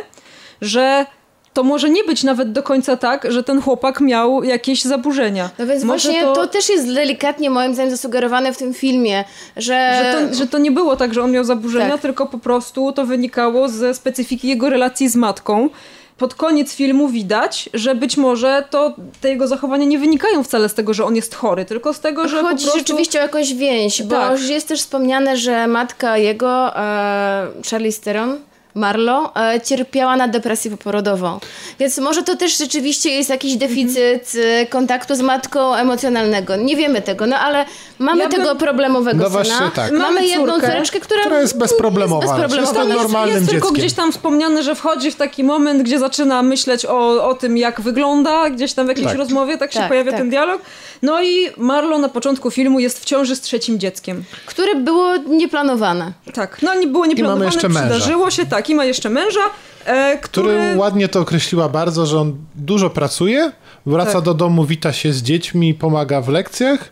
że 0.61 1.05
to 1.53 1.63
może 1.63 1.89
nie 1.89 2.03
być 2.03 2.23
nawet 2.23 2.51
do 2.51 2.63
końca 2.63 2.97
tak, 2.97 3.31
że 3.31 3.43
ten 3.43 3.61
chłopak 3.61 4.01
miał 4.01 4.43
jakieś 4.43 4.81
zaburzenia. 4.83 5.49
No 5.59 5.67
więc 5.67 5.83
może 5.83 6.09
właśnie 6.09 6.23
to... 6.23 6.47
też 6.47 6.69
jest 6.69 6.93
delikatnie 6.93 7.49
moim 7.49 7.73
zdaniem 7.73 7.91
zasugerowane 7.91 8.53
w 8.53 8.57
tym 8.57 8.73
filmie, 8.73 9.23
że... 9.57 10.01
Że 10.03 10.27
to, 10.29 10.35
że 10.35 10.47
to 10.47 10.57
nie 10.57 10.71
było 10.71 10.95
tak, 10.95 11.13
że 11.13 11.23
on 11.23 11.31
miał 11.31 11.43
zaburzenia, 11.43 11.89
Tak. 11.91 12.01
tylko 12.01 12.25
po 12.25 12.37
prostu 12.37 12.91
to 12.91 13.05
wynikało 13.05 13.69
ze 13.69 13.93
specyfiki 13.93 14.47
jego 14.47 14.69
relacji 14.69 15.09
z 15.09 15.15
matką. 15.15 15.69
Pod 16.17 16.35
koniec 16.35 16.73
filmu 16.73 17.07
widać, 17.09 17.69
że 17.73 17.95
być 17.95 18.17
może 18.17 18.63
to 18.69 18.93
te 19.21 19.29
jego 19.29 19.47
zachowania 19.47 19.85
nie 19.85 19.99
wynikają 19.99 20.43
wcale 20.43 20.69
z 20.69 20.73
tego, 20.73 20.93
że 20.93 21.05
on 21.05 21.15
jest 21.15 21.35
chory, 21.35 21.65
tylko 21.65 21.93
z 21.93 21.99
tego, 21.99 22.27
że 22.27 22.41
Chodzi 22.41 22.63
prostu... 22.63 22.79
rzeczywiście 22.79 23.19
o 23.19 23.21
jakąś 23.21 23.53
więź, 23.53 24.03
bo 24.03 24.09
Tak. 24.15 24.41
jest 24.41 24.67
też 24.67 24.79
wspomniane, 24.79 25.37
że 25.37 25.67
matka 25.67 26.17
jego, 26.17 26.77
e, 26.77 27.47
Charlize 27.71 28.01
Theron, 28.01 28.37
Marlo, 28.75 29.31
e, 29.35 29.61
cierpiała 29.61 30.15
na 30.17 30.27
depresję 30.27 30.71
poporodową. 30.71 31.39
Więc 31.79 31.97
może 31.97 32.23
to 32.23 32.35
też 32.35 32.57
rzeczywiście 32.57 33.09
jest 33.09 33.29
jakiś 33.29 33.55
deficyt 33.55 34.31
e, 34.61 34.65
kontaktu 34.65 35.15
z 35.15 35.21
matką 35.21 35.75
emocjonalnego. 35.75 36.55
Nie 36.55 36.75
wiemy 36.75 37.01
tego, 37.01 37.25
no 37.25 37.35
ale 37.37 37.65
mamy 37.99 38.23
Ja 38.23 38.29
bym- 38.29 38.37
tego 38.39 38.55
problemowego 38.55 39.17
No 39.17 39.23
syna. 39.29 39.43
właśnie 39.43 39.71
tak. 39.75 39.91
Mamy 39.91 40.03
Mamy 40.03 40.27
jedną 40.27 40.53
córeczkę, 40.59 40.99
która, 40.99 41.21
która 41.21 41.41
jest 41.41 41.57
bezproblemowa. 41.57 42.25
Jest 42.25 42.35
bezproblemowa. 42.35 42.83
Jest 42.93 43.01
normalnym 43.03 43.35
jest 43.35 43.49
tylko 43.49 43.67
dzieckiem. 43.67 43.81
gdzieś 43.81 43.93
tam 43.93 44.11
wspomniane, 44.11 44.63
że 44.63 44.75
wchodzi 44.75 45.11
w 45.11 45.15
taki 45.15 45.43
moment, 45.43 45.83
gdzie 45.83 45.99
zaczyna 45.99 46.41
myśleć 46.41 46.85
o, 46.85 47.27
o 47.29 47.33
tym, 47.35 47.57
jak 47.57 47.81
wygląda, 47.81 48.49
gdzieś 48.49 48.73
tam 48.73 48.85
w 48.85 48.89
jakiejś 48.89 49.07
Tak. 49.07 49.17
rozmowie, 49.17 49.57
tak 49.57 49.73
się 49.73 49.79
Tak, 49.79 49.87
pojawia 49.87 50.11
tak. 50.11 50.19
ten 50.19 50.29
dialog. 50.29 50.61
No 51.01 51.21
i 51.23 51.49
Marlo 51.57 51.97
na 51.97 52.09
początku 52.09 52.51
filmu 52.51 52.79
jest 52.79 52.99
w 53.01 53.05
ciąży 53.05 53.35
z 53.35 53.41
trzecim 53.41 53.79
dzieckiem. 53.79 54.23
które 54.45 54.75
było 54.75 55.17
nieplanowane. 55.17 56.11
Tak, 56.33 56.61
no 56.61 56.73
nie 56.73 56.87
było 56.87 57.05
nieplanowane, 57.05 57.45
jeszcze 57.45 57.69
męża. 57.69 57.79
przydarzyło 57.89 58.31
się, 58.31 58.45
tak, 58.45 58.64
i 58.69 58.75
ma 58.75 58.85
jeszcze 58.85 59.09
męża, 59.09 59.39
e, 59.85 60.17
który... 60.17 60.47
który 60.47 60.77
ładnie 60.77 61.07
to 61.07 61.19
określiła 61.19 61.69
bardzo, 61.69 62.05
że 62.05 62.19
on 62.19 62.35
dużo 62.55 62.89
pracuje, 62.89 63.51
wraca 63.85 64.13
Tak. 64.13 64.23
do 64.23 64.33
domu, 64.33 64.65
wita 64.65 64.93
się 64.93 65.13
z 65.13 65.21
dziećmi, 65.21 65.73
pomaga 65.73 66.21
w 66.21 66.29
lekcjach, 66.29 66.91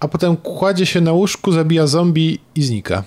a 0.00 0.08
potem 0.08 0.36
kładzie 0.36 0.86
się 0.86 1.00
na 1.00 1.12
łóżku, 1.12 1.52
zabija 1.52 1.86
zombie 1.86 2.38
i 2.54 2.62
znika. 2.62 3.02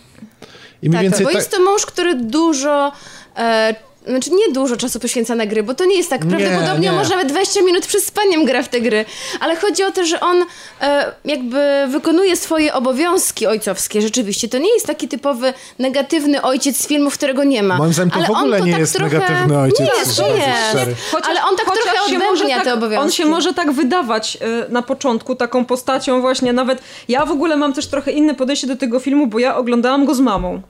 I 0.82 0.90
mniej 0.90 0.92
Tak, 0.94 1.02
więcej 1.02 1.24
bo 1.26 1.30
tak- 1.30 1.36
jest 1.36 1.52
to 1.52 1.62
mąż, 1.64 1.86
który 1.86 2.16
dużo... 2.16 2.92
E, 3.38 3.76
znaczy 4.08 4.32
nie 4.32 4.54
dużo 4.54 4.78
czasu 4.78 5.00
poświęca 5.00 5.36
na 5.36 5.46
gry, 5.46 5.64
bo 5.64 5.74
to 5.74 5.86
nie 5.86 5.98
jest 5.98 6.10
tak. 6.10 6.26
Nie, 6.26 6.30
Prawdopodobnie 6.38 6.90
nie. 6.90 6.96
może 6.96 7.10
nawet 7.10 7.28
20 7.28 7.62
minut 7.62 7.86
przed 7.88 8.04
spaniem 8.04 8.46
gra 8.46 8.64
w 8.64 8.70
te 8.70 8.82
gry. 8.82 9.06
Ale 9.40 9.56
chodzi 9.56 9.84
o 9.84 9.92
to, 9.92 10.06
że 10.06 10.20
on 10.20 10.46
e, 10.82 11.12
jakby 11.26 11.88
wykonuje 11.90 12.36
swoje 12.36 12.74
obowiązki 12.74 13.48
ojcowskie. 13.48 14.02
Rzeczywiście. 14.02 14.50
To 14.50 14.58
nie 14.58 14.74
jest 14.74 14.88
taki 14.88 15.08
typowy 15.08 15.54
negatywny 15.80 16.42
ojciec 16.42 16.78
z 16.78 16.88
filmów, 16.88 17.14
którego 17.14 17.44
nie 17.44 17.64
ma. 17.64 17.78
Moim 17.78 17.94
zdaniem 17.94 18.12
to 18.12 18.18
Ale 18.18 18.28
w 18.28 18.30
on 18.32 18.38
ogóle 18.38 18.62
nie 18.62 18.72
tak 18.72 18.80
jest 18.80 18.94
trochę... 18.94 19.20
negatywny 19.20 19.60
ojciec, 19.60 19.80
Nie, 19.80 19.86
być 19.86 20.18
nie. 20.18 20.54
szczery. 20.70 20.96
Ale 21.24 21.44
on 21.44 21.56
tak 21.58 21.66
chociaż 21.66 21.84
trochę 21.84 21.98
się 21.98 22.04
odbębnia 22.04 22.30
może 22.30 22.46
te 22.46 22.66
tak, 22.66 22.74
obowiązki. 22.78 23.04
On 23.04 23.12
się 23.12 23.26
może 23.26 23.54
tak 23.54 23.72
wydawać 23.72 24.38
y, 24.68 24.72
na 24.72 24.82
początku 24.82 25.36
taką 25.36 25.66
postacią 25.66 26.22
właśnie 26.22 26.54
nawet... 26.54 26.82
Ja 27.08 27.26
w 27.26 27.32
ogóle 27.32 27.56
mam 27.58 27.74
też 27.74 27.88
trochę 27.88 28.12
inne 28.12 28.36
podejście 28.36 28.68
do 28.68 28.76
tego 28.76 29.00
filmu, 29.00 29.28
bo 29.28 29.40
ja 29.40 29.58
oglądałam 29.58 30.06
go 30.06 30.16
z 30.16 30.20
mamą. 30.20 30.62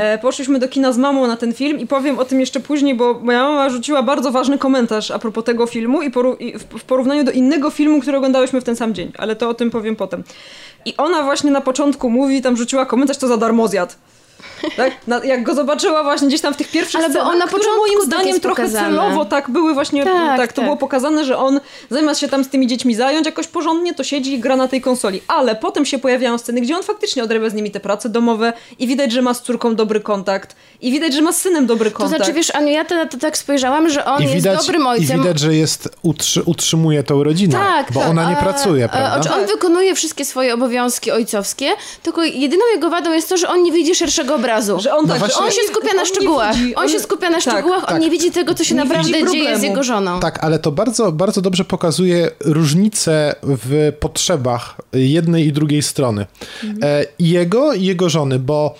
E, 0.00 0.18
poszliśmy 0.18 0.58
do 0.58 0.68
kina 0.68 0.92
z 0.92 0.98
mamą 0.98 1.26
na 1.26 1.36
ten 1.36 1.54
film 1.54 1.80
i 1.80 1.86
powiem 1.86 2.18
o 2.18 2.24
tym 2.24 2.40
jeszcze 2.40 2.60
później, 2.60 2.94
bo 2.94 3.20
moja 3.22 3.42
mama 3.42 3.70
rzuciła 3.70 4.02
bardzo 4.02 4.30
ważny 4.30 4.58
komentarz 4.58 5.10
a 5.10 5.18
propos 5.18 5.44
tego 5.44 5.66
filmu 5.66 6.02
i, 6.02 6.10
poru- 6.10 6.36
i 6.40 6.58
w, 6.58 6.64
porównaniu 6.64 7.24
do 7.24 7.30
innego 7.30 7.70
filmu, 7.70 8.00
który 8.00 8.16
oglądałyśmy 8.16 8.60
w 8.60 8.64
ten 8.64 8.76
sam 8.76 8.94
dzień, 8.94 9.12
ale 9.18 9.36
to 9.36 9.48
o 9.48 9.54
tym 9.54 9.70
powiem 9.70 9.96
potem. 9.96 10.24
I 10.84 10.96
ona 10.96 11.22
właśnie 11.22 11.50
na 11.50 11.60
początku 11.60 12.10
mówi, 12.10 12.42
tam 12.42 12.56
rzuciła 12.56 12.86
komentarz, 12.86 13.16
to 13.16 13.28
za 13.28 13.36
darmo 13.36 13.68
zjadł. 13.68 13.92
Tak? 14.76 14.92
Na, 15.06 15.24
jak 15.24 15.42
go 15.42 15.54
zobaczyła 15.54 16.02
właśnie 16.02 16.28
gdzieś 16.28 16.40
tam 16.40 16.54
w 16.54 16.56
tych 16.56 16.70
pierwszych 16.70 17.00
Ale 17.00 17.10
scenach, 17.10 17.36
na 17.38 17.46
które 17.46 17.64
moim 17.76 18.02
zdaniem 18.06 18.40
trochę 18.40 18.62
pokazane. 18.62 18.88
celowo 18.88 19.24
tak 19.24 19.50
były 19.50 19.74
właśnie, 19.74 20.04
tak, 20.04 20.36
Tak, 20.36 20.52
to 20.52 20.56
tak. 20.56 20.64
było 20.64 20.76
pokazane, 20.76 21.24
że 21.24 21.38
on 21.38 21.60
zamiast 21.90 22.20
się 22.20 22.28
tam 22.28 22.44
z 22.44 22.48
tymi 22.48 22.66
dziećmi 22.66 22.94
zająć 22.94 23.26
jakoś 23.26 23.46
porządnie, 23.46 23.94
to 23.94 24.04
siedzi 24.04 24.34
i 24.34 24.38
gra 24.40 24.56
na 24.56 24.68
tej 24.68 24.80
konsoli. 24.80 25.22
Ale 25.28 25.56
potem 25.56 25.86
się 25.86 25.98
pojawiają 25.98 26.38
sceny, 26.38 26.60
gdzie 26.60 26.76
on 26.76 26.82
faktycznie 26.82 27.22
odrabia 27.24 27.50
z 27.50 27.54
nimi 27.54 27.70
te 27.70 27.80
prace 27.80 28.08
domowe 28.08 28.52
i 28.78 28.86
widać, 28.86 29.12
że 29.12 29.22
ma 29.22 29.34
z 29.34 29.42
córką 29.42 29.74
dobry 29.76 30.00
kontakt 30.00 30.56
i 30.80 30.92
widać, 30.92 31.14
że 31.14 31.22
ma 31.22 31.32
z 31.32 31.40
synem 31.40 31.66
dobry 31.66 31.90
To 31.90 31.96
kontakt. 31.96 32.16
znaczy, 32.16 32.32
wiesz, 32.32 32.54
Aniu, 32.54 32.68
ja 32.68 32.84
to, 32.84 33.06
to 33.06 33.18
tak 33.18 33.38
spojrzałam, 33.38 33.88
że 33.90 34.04
on 34.04 34.18
I 34.20 34.22
jest 34.22 34.34
widać, 34.34 34.58
dobrym 34.66 34.82
I 34.82 34.86
ojcem. 34.86 35.18
widać, 35.22 35.38
że 35.38 35.54
jest, 35.54 35.88
utrzy, 36.02 36.42
utrzymuje 36.42 37.02
tą 37.02 37.24
rodzinę, 37.24 37.52
Tak, 37.58 37.92
bo 37.92 38.00
tak. 38.00 38.08
ona 38.10 38.30
nie 38.30 38.36
E, 38.38 38.42
pracuje, 38.42 38.88
prawda? 38.88 39.34
On 39.34 39.46
wykonuje 39.46 39.94
wszystkie 39.94 40.24
swoje 40.24 40.54
obowiązki 40.54 41.10
ojcowskie, 41.10 41.70
tylko 42.02 42.24
jedyną 42.24 42.62
jego 42.74 42.90
wadą 42.90 43.12
jest 43.12 43.28
to, 43.28 43.36
że 43.36 43.48
on 43.48 43.62
nie 43.62 43.72
widzi 43.72 43.94
szerszego 43.94 44.34
obrazu. 44.34 44.47
Że 44.80 44.94
on, 44.94 45.06
tak, 45.06 45.18
właśnie- 45.18 45.34
że 45.34 45.44
On 45.44 45.50
się 45.50 45.62
skupia 45.68 45.90
on 45.90 45.96
na 45.96 46.02
nie 46.02 46.08
szczegółach. 46.08 46.56
widzi, 46.56 46.74
on, 46.74 46.88
się 46.88 47.00
skupia 47.00 47.30
na 47.30 47.40
tak. 47.40 47.42
szczegółach, 47.54 47.82
on 47.82 47.88
tak. 47.88 48.00
nie 48.00 48.10
widzi 48.10 48.30
tego, 48.30 48.54
co 48.54 48.64
się 48.64 48.74
naprawdę 48.74 49.30
dzieje 49.32 49.58
z 49.58 49.62
jego 49.62 49.82
żoną. 49.82 50.20
Tak, 50.20 50.44
ale 50.44 50.58
to 50.58 50.72
bardzo, 50.72 51.12
bardzo 51.12 51.40
dobrze 51.40 51.64
pokazuje 51.64 52.30
różnicę 52.40 53.34
w 53.42 53.92
potrzebach 54.00 54.76
jednej 54.92 55.46
i 55.46 55.52
drugiej 55.52 55.82
strony. 55.82 56.26
E, 56.82 57.04
I 57.18 57.30
jego, 57.30 57.72
i 57.72 57.84
jego 57.84 58.08
żony, 58.08 58.38
bo 58.38 58.74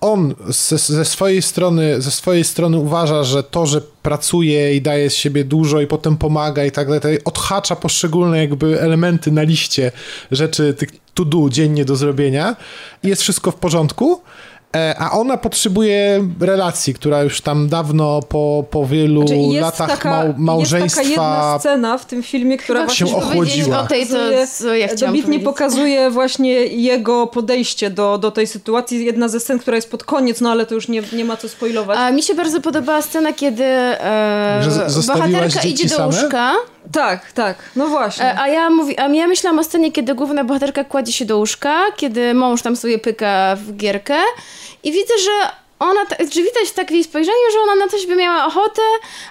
on 0.00 0.34
ze, 0.48 0.78
ze, 0.78 1.04
swojej 1.04 1.42
strony, 1.42 2.00
ze 2.00 2.10
swojej 2.10 2.44
strony 2.44 2.78
uważa, 2.78 3.24
że 3.24 3.42
to, 3.42 3.66
że 3.66 3.80
pracuje 4.02 4.76
i 4.76 4.82
daje 4.82 5.10
z 5.10 5.14
siebie 5.14 5.44
dużo 5.44 5.80
i 5.80 5.86
potem 5.86 6.16
pomaga 6.16 6.64
i 6.64 6.70
tak 6.70 7.00
dalej, 7.00 7.24
odhacza 7.24 7.76
poszczególne 7.76 8.38
jakby 8.38 8.80
elementy 8.80 9.32
na 9.32 9.42
liście 9.42 9.92
rzeczy, 10.30 10.74
tych 10.74 10.88
to 11.14 11.24
do 11.24 11.48
dziennie 11.48 11.84
do 11.84 11.96
zrobienia 11.96 12.56
i 13.02 13.08
jest 13.08 13.22
wszystko 13.22 13.50
w 13.50 13.54
porządku. 13.54 14.22
E, 14.76 14.94
A 14.98 15.10
ona 15.10 15.36
potrzebuje 15.36 16.24
relacji, 16.40 16.94
która 16.94 17.22
już 17.22 17.40
tam 17.40 17.68
dawno 17.68 18.20
po, 18.28 18.64
po 18.70 18.86
wielu 18.86 19.20
Znaczy, 19.26 19.40
jest 19.40 19.62
latach 19.62 19.90
taka, 19.90 20.10
mał, 20.10 20.34
małżeństwa 20.36 21.02
Jest 21.02 21.14
taka 21.14 21.28
jedna 21.32 21.58
scena 21.58 21.98
w 21.98 22.06
tym 22.06 22.22
filmie, 22.22 22.58
która 22.58 22.80
Chyba 22.80 22.86
właśnie 22.86 23.06
się 23.06 23.16
ochłodziła. 23.16 23.80
o 23.80 23.86
tej, 23.86 24.06
to, 24.06 24.12
pokazuje- 24.14 24.46
co 24.46 24.74
ja 24.74 24.88
dobitnie 24.88 25.22
powiedzieć. 25.22 25.44
pokazuje 25.44 26.10
właśnie 26.10 26.52
jego 26.66 27.26
podejście 27.26 27.90
do, 27.90 28.18
do 28.18 28.30
tej 28.30 28.46
sytuacji. 28.46 29.04
Jedna 29.04 29.28
ze 29.28 29.40
scen, 29.40 29.58
która 29.58 29.76
jest 29.76 29.90
pod 29.90 30.04
koniec, 30.04 30.40
no 30.40 30.50
ale 30.50 30.66
to 30.66 30.74
już 30.74 30.88
nie, 30.88 31.02
nie 31.12 31.24
ma 31.24 31.36
co 31.36 31.48
spoilować. 31.48 31.98
A 31.98 32.10
mi 32.10 32.22
się 32.22 32.34
bardzo 32.34 32.60
podobała 32.60 33.02
scena, 33.02 33.32
kiedy 33.32 33.64
e, 33.64 34.62
bohaterka 35.06 35.60
idzie 35.62 35.88
do 35.88 35.96
same? 35.96 36.06
łóżka, 36.06 36.52
Tak, 36.92 37.32
tak, 37.32 37.56
no 37.76 37.86
właśnie. 37.86 38.24
e, 38.24 38.38
a 38.40 38.48
ja, 38.48 38.70
mówi, 38.70 38.98
a 38.98 39.08
ja 39.08 39.26
myślałam 39.26 39.58
o 39.58 39.64
scenie, 39.64 39.92
kiedy 39.92 40.14
główna 40.14 40.44
bohaterka 40.44 40.84
kładzie 40.84 41.12
się 41.12 41.24
do 41.24 41.38
łóżka, 41.38 41.82
kiedy 41.96 42.34
mąż 42.34 42.62
tam 42.62 42.76
sobie 42.76 42.98
pyka 42.98 43.56
w 43.56 43.76
gierkę 43.76 44.16
i 44.84 44.92
widzę, 44.92 45.14
że 45.24 45.50
ona, 45.78 46.00
że 46.18 46.42
widać 46.42 46.72
tak 46.74 46.88
w 46.88 46.90
jej 46.90 47.04
spojrzeniu, 47.04 47.38
że 47.52 47.58
ona 47.60 47.74
na 47.74 47.88
coś 47.88 48.06
by 48.06 48.16
miała 48.16 48.46
ochotę, 48.46 48.82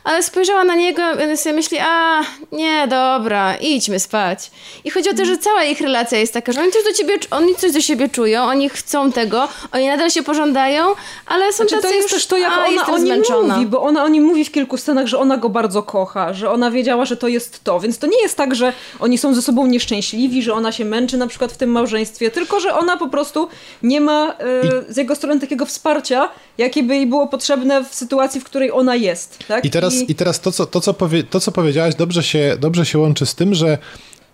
ale 0.03 0.23
spojrzała 0.23 0.63
na 0.63 0.75
niego 0.75 1.01
i 1.33 1.37
sobie 1.37 1.55
myśli, 1.55 1.77
a 1.81 2.21
nie, 2.51 2.87
dobra, 2.87 3.55
idźmy 3.55 3.99
spać. 3.99 4.51
I 4.83 4.89
chodzi 4.89 5.09
o 5.09 5.13
to, 5.13 5.25
że 5.25 5.37
cała 5.37 5.63
ich 5.63 5.81
relacja 5.81 6.17
jest 6.19 6.33
taka, 6.33 6.51
że 6.51 6.61
oni 6.61 6.71
coś 6.71 6.83
do 6.83 6.93
ciebie, 6.93 7.13
oni 7.31 7.55
coś 7.55 7.71
do 7.71 7.81
siebie 7.81 8.09
czują, 8.09 8.43
oni 8.43 8.69
chcą 8.69 9.11
tego, 9.11 9.47
oni 9.71 9.87
nadal 9.87 10.09
się 10.09 10.23
pożądają, 10.23 10.85
ale 11.25 11.53
są 11.53 11.55
Znaczy, 11.55 11.75
tacy 11.75 11.87
to 11.87 11.93
jest 11.93 12.03
już, 12.03 12.11
też 12.11 12.27
to, 12.27 12.37
jak 12.37 12.53
a, 12.53 12.65
ona 12.65 12.87
o 12.87 12.97
nim 12.97 13.23
mówi, 13.43 13.65
bo 13.65 13.81
ona 13.81 14.03
o 14.03 14.07
nim 14.07 14.23
mówi 14.23 14.45
w 14.45 14.51
kilku 14.51 14.77
scenach, 14.77 15.07
że 15.07 15.19
ona 15.19 15.37
go 15.37 15.49
bardzo 15.49 15.83
kocha, 15.83 16.33
że 16.33 16.51
ona 16.51 16.71
wiedziała, 16.71 17.05
że 17.05 17.17
to 17.17 17.27
jest 17.27 17.63
to, 17.63 17.79
więc 17.79 17.97
to 17.97 18.07
nie 18.07 18.21
jest 18.21 18.37
tak, 18.37 18.55
że 18.55 18.73
oni 18.99 19.17
są 19.17 19.33
ze 19.33 19.41
sobą 19.41 19.67
nieszczęśliwi, 19.67 20.43
że 20.43 20.53
ona 20.53 20.71
się 20.71 20.85
męczy 20.85 21.17
na 21.17 21.27
przykład 21.27 21.51
w 21.51 21.57
tym 21.57 21.69
małżeństwie, 21.69 22.31
tylko, 22.31 22.59
że 22.59 22.75
ona 22.75 22.97
po 22.97 23.07
prostu 23.07 23.47
nie 23.83 24.01
ma 24.01 24.33
e, 24.33 24.93
z 24.93 24.97
jego 24.97 25.15
strony 25.15 25.39
takiego 25.39 25.65
wsparcia, 25.65 26.29
jakie 26.57 26.83
by 26.83 26.95
jej 26.95 27.07
było 27.07 27.27
potrzebne 27.27 27.85
w 27.85 27.95
sytuacji, 27.95 28.41
w 28.41 28.43
której 28.43 28.71
ona 28.71 28.95
jest. 28.95 29.39
Tak? 29.47 29.65
I 29.65 29.69
teraz, 29.69 29.93
i... 29.93 30.15
teraz 30.15 30.39
to, 30.39 30.51
co, 30.51 30.65
to, 30.65 30.81
co 30.81 30.93
powie, 30.93 31.23
to, 31.23 31.39
co 31.39 31.51
powiedziałaś, 31.51 31.95
dobrze 31.95 32.23
się, 32.23 32.57
dobrze 32.59 32.85
się 32.85 32.99
łączy 32.99 33.25
z 33.25 33.35
tym, 33.35 33.53
że 33.53 33.77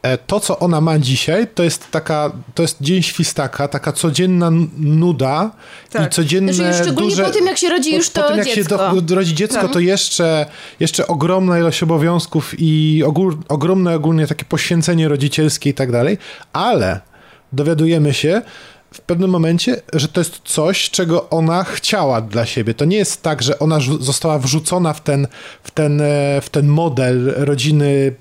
e, 0.02 0.18
to, 0.18 0.40
co 0.40 0.60
ona 0.60 0.82
ma 0.82 1.00
dzisiaj, 1.00 1.48
to 1.56 1.64
jest 1.64 1.92
taka, 1.92 2.32
to 2.56 2.62
jest 2.62 2.78
dzień 2.82 3.02
świstaka, 3.04 3.68
taka 3.68 3.92
codzienna 3.92 4.52
nuda 4.78 5.52
Tak. 5.92 6.08
i 6.08 6.16
codzienne 6.16 6.54
Znaczy, 6.54 6.84
szczególnie 6.84 7.10
duże... 7.10 7.24
po 7.24 7.30
tym, 7.30 7.46
jak 7.46 7.58
się 7.58 7.70
rodzi 7.70 7.96
już 7.96 8.10
po 8.10 8.22
to 8.22 8.28
tym, 8.28 8.38
jak 8.38 8.48
dziecko. 8.48 8.78
Tak. 8.78 8.96
się 8.96 9.02
do, 9.02 9.16
rodzi 9.16 9.36
dziecko, 9.36 9.68
to 9.70 9.80
jeszcze, 9.80 10.46
jeszcze 10.80 11.08
ogromna 11.08 11.60
ilość 11.60 11.84
obowiązków 11.84 12.54
i 12.58 13.04
ogól, 13.06 13.38
ogromne 13.50 13.96
ogólnie 13.96 14.28
takie 14.28 14.46
poświęcenie 14.46 15.08
rodzicielskie 15.08 15.70
i 15.70 15.74
tak 15.74 15.92
dalej, 15.92 16.18
ale 16.54 17.00
dowiadujemy 17.54 18.14
się 18.14 18.42
w 18.94 19.02
pewnym 19.02 19.30
momencie, 19.30 19.82
że 19.94 20.08
to 20.08 20.22
jest 20.22 20.42
coś, 20.46 20.90
czego 20.90 21.30
ona 21.30 21.64
chciała 21.64 22.22
dla 22.22 22.46
siebie. 22.46 22.74
To 22.74 22.86
nie 22.86 22.98
jest 22.98 23.22
tak, 23.22 23.42
że 23.42 23.60
ona 23.60 23.80
została 24.00 24.40
wrzucona 24.40 24.94
w 24.94 25.02
ten, 25.02 25.28
w 25.64 25.72
ten, 25.72 26.02
e, 26.02 26.42
w 26.42 26.50
ten 26.50 26.68
model 26.68 27.34
rodziny 27.38 28.14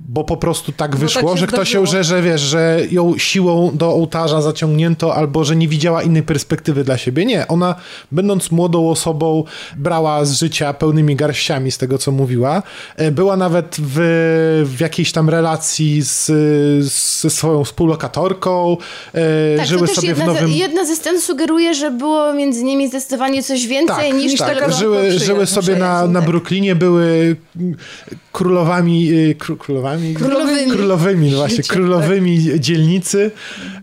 bo 0.00 0.24
po 0.24 0.36
prostu 0.36 0.72
tak 0.72 0.96
wyszło, 0.96 1.22
tak 1.22 1.30
się 1.30 1.36
że 1.40 1.46
ktoś 1.46 1.72
ją, 1.72 1.86
że, 1.86 2.04
że 2.04 2.22
wiesz, 2.22 2.40
że 2.40 2.80
ją 2.90 3.18
siłą 3.18 3.70
do 3.74 3.88
ołtarza 3.88 4.42
zaciągnięto, 4.42 5.14
albo 5.14 5.44
że 5.44 5.56
nie 5.56 5.68
widziała 5.68 6.02
innej 6.02 6.22
perspektywy 6.22 6.84
dla 6.84 6.98
siebie. 6.98 7.26
Nie, 7.26 7.48
ona 7.48 7.74
będąc 8.12 8.50
młodą 8.50 8.90
osobą 8.90 9.44
brała 9.76 10.24
z 10.24 10.38
życia 10.38 10.74
pełnymi 10.74 11.16
garściami 11.16 11.70
z 11.70 11.78
tego, 11.78 11.98
co 11.98 12.12
mówiła. 12.12 12.62
E, 12.96 13.10
Była 13.10 13.36
nawet 13.36 13.76
w, 13.78 13.94
w 14.64 14.80
jakiejś 14.80 15.12
tam 15.12 15.30
relacji 15.30 16.02
z, 16.02 16.26
ze 17.22 17.30
swoją 17.30 17.64
współlokatorką, 17.64 18.76
e, 19.14 19.56
Tak, 19.56 19.66
żyły 19.66 19.86
sobie 19.86 20.08
jedna, 20.08 20.24
w 20.24 20.26
nowym... 20.26 20.50
jedna 20.50 20.84
ze 20.84 20.96
scen 20.96 21.20
sugeruje, 21.20 21.74
że 21.74 21.90
było 21.90 22.32
między 22.32 22.64
nimi 22.64 22.88
zdecydowanie 22.88 23.42
coś 23.42 23.66
więcej 23.66 24.10
Tak, 24.10 24.20
niż 24.20 24.38
tak. 24.38 24.58
tylko 24.58 24.72
żyły, 24.72 25.18
żyły 25.18 25.46
sobie 25.46 25.76
na, 25.76 26.06
na 26.06 26.20
tak. 26.20 26.28
Brooklynie, 26.28 26.74
były 26.74 27.36
królowami, 28.32 29.12
y, 29.12 29.34
kró, 29.38 29.56
królowami? 29.84 30.14
Królowymi. 30.14 30.72
Królowymi, 30.72 31.30
no 31.30 31.36
właśnie, 31.36 31.56
Życie, 31.56 31.68
królowymi 31.68 32.60
dzielnicy 32.60 33.30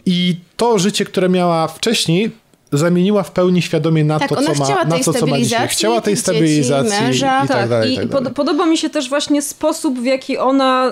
i 0.05 0.35
to 0.57 0.79
życie, 0.79 1.05
które 1.05 1.29
miała 1.29 1.67
wcześniej 1.67 2.31
zamieniła 2.71 3.23
w 3.23 3.31
pełni 3.31 3.61
świadomie 3.61 4.03
na 4.03 4.19
Tak, 4.19 4.29
to, 4.29 4.35
co 4.35 4.41
ma, 4.41 4.65
chciała 4.65 4.85
na 4.85 4.95
tej 4.95 5.03
to, 5.03 5.13
co 5.13 5.25
ma 5.25 5.37
dzisiaj. 5.37 5.45
stabilizacji, 5.45 5.67
Chciała 5.67 6.01
tej 6.01 6.03
tych 6.03 6.13
dzieci, 6.13 6.21
stabilizacji 6.21 7.03
męża. 7.05 7.41
i 7.45 7.47
tak, 7.47 7.57
Tak, 7.57 7.69
dalej. 7.69 7.89
i 7.89 7.93
i 7.93 7.97
tak 7.97 8.05
pod, 8.09 8.23
dalej. 8.23 8.33
podoba 8.33 8.65
mi 8.65 8.77
się 8.77 8.89
też 8.89 9.09
właśnie 9.09 9.41
sposób, 9.41 9.99
w 9.99 10.05
jaki 10.05 10.37
ona 10.37 10.91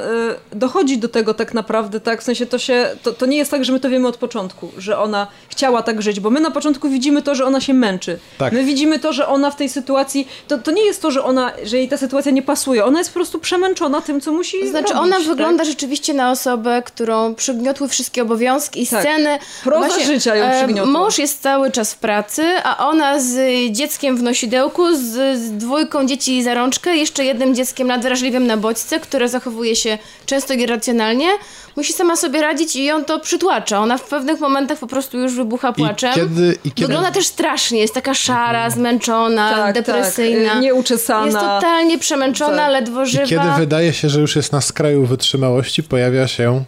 y, 0.54 0.56
dochodzi 0.58 0.98
do 0.98 1.08
tego 1.10 1.34
tak 1.34 1.54
naprawdę, 1.54 2.00
tak? 2.00 2.22
W 2.22 2.24
sensie 2.24 2.46
to 2.46 2.60
się, 2.60 2.90
to, 3.04 3.14
to 3.14 3.26
nie 3.26 3.38
jest 3.38 3.52
tak, 3.52 3.66
że 3.66 3.74
my 3.74 3.80
to 3.80 3.90
wiemy 3.90 4.08
od 4.08 4.18
początku, 4.18 4.72
że 4.78 5.00
ona 5.00 5.28
chciała 5.50 5.82
tak 5.84 6.02
żyć, 6.02 6.20
bo 6.20 6.30
my 6.30 6.40
na 6.40 6.52
początku 6.52 6.90
widzimy 6.90 7.22
to, 7.22 7.36
że 7.36 7.46
ona 7.46 7.62
się 7.62 7.74
męczy. 7.74 8.20
Tak. 8.38 8.54
My 8.54 8.64
widzimy 8.64 9.00
to, 9.00 9.14
że 9.14 9.28
ona 9.28 9.52
w 9.52 9.56
tej 9.56 9.70
sytuacji, 9.70 10.28
to, 10.48 10.58
to 10.58 10.72
nie 10.72 10.86
jest 10.86 11.02
to, 11.02 11.12
że 11.12 11.24
ona, 11.24 11.52
że 11.64 11.78
jej 11.78 11.90
ta 11.90 11.98
sytuacja 11.98 12.32
nie 12.32 12.42
pasuje, 12.42 12.86
ona 12.86 13.00
jest 13.00 13.10
po 13.12 13.14
prostu 13.16 13.40
przemęczona 13.40 14.02
tym, 14.02 14.22
co 14.22 14.32
musi 14.32 14.60
To 14.62 14.68
znaczy, 14.70 14.94
robić, 14.94 15.04
ona 15.04 15.18
tak? 15.18 15.26
wygląda 15.28 15.64
rzeczywiście 15.64 16.14
na 16.14 16.32
osobę, 16.32 16.82
którą 16.86 17.36
przygniotły 17.36 17.88
wszystkie 17.88 18.22
obowiązki 18.22 18.82
i 18.84 18.88
Tak. 18.88 19.02
sceny. 19.02 19.40
Proza 19.64 20.00
życia 20.06 20.36
ją 20.36 20.46
e, 20.46 20.58
przygniotła. 20.64 20.92
Mąż 20.94 21.18
jest 21.20 21.42
cały 21.42 21.69
czas 21.72 21.94
w 21.94 21.98
pracy, 21.98 22.44
a 22.64 22.88
ona 22.88 23.20
z 23.20 23.38
dzieckiem 23.72 24.18
w 24.18 24.24
nosidełku, 24.24 24.96
z, 24.96 25.40
z 25.40 25.52
dwójką 25.52 26.06
dzieci 26.08 26.44
za 26.44 26.54
rączkę, 26.54 26.96
jeszcze 26.98 27.26
jednym 27.26 27.56
dzieckiem 27.56 27.88
nadwrażliwym 27.88 28.48
na 28.48 28.58
bodźce, 28.58 29.00
które 29.00 29.30
zachowuje 29.30 29.76
się 29.76 29.98
często 30.26 30.54
irracjonalnie, 30.54 31.28
musi 31.76 31.94
sama 31.94 32.16
sobie 32.16 32.42
radzić 32.42 32.76
i 32.76 32.86
ją 32.86 33.04
to 33.06 33.20
przytłacza. 33.20 33.80
Ona 33.80 33.98
w 33.98 34.04
pewnych 34.04 34.40
momentach 34.40 34.80
po 34.80 34.88
prostu 34.88 35.18
już 35.18 35.34
wybucha 35.34 35.74
płaczem. 35.74 36.12
I 36.12 36.16
kiedy, 36.16 36.58
i 36.66 36.72
kiedy, 36.72 36.88
Wygląda 36.88 37.12
też 37.12 37.28
strasznie, 37.28 37.80
jest 37.80 37.94
taka 37.94 38.14
szara, 38.14 38.70
zmęczona, 38.70 39.50
Tak, 39.54 39.76
depresyjna. 39.76 40.50
tak, 40.54 40.62
nieuczesana. 40.62 41.26
Jest 41.26 41.38
totalnie 41.38 41.98
przemęczona, 42.00 42.58
Tak. 42.58 42.72
ledwo 42.72 43.06
żywa. 43.06 43.24
I 43.24 43.28
kiedy 43.28 43.46
wydaje 43.58 43.94
się, 43.94 44.10
że 44.10 44.20
już 44.20 44.36
jest 44.36 44.52
na 44.52 44.62
skraju 44.62 45.06
wytrzymałości, 45.06 45.84
pojawia 45.84 46.28
się 46.28 46.64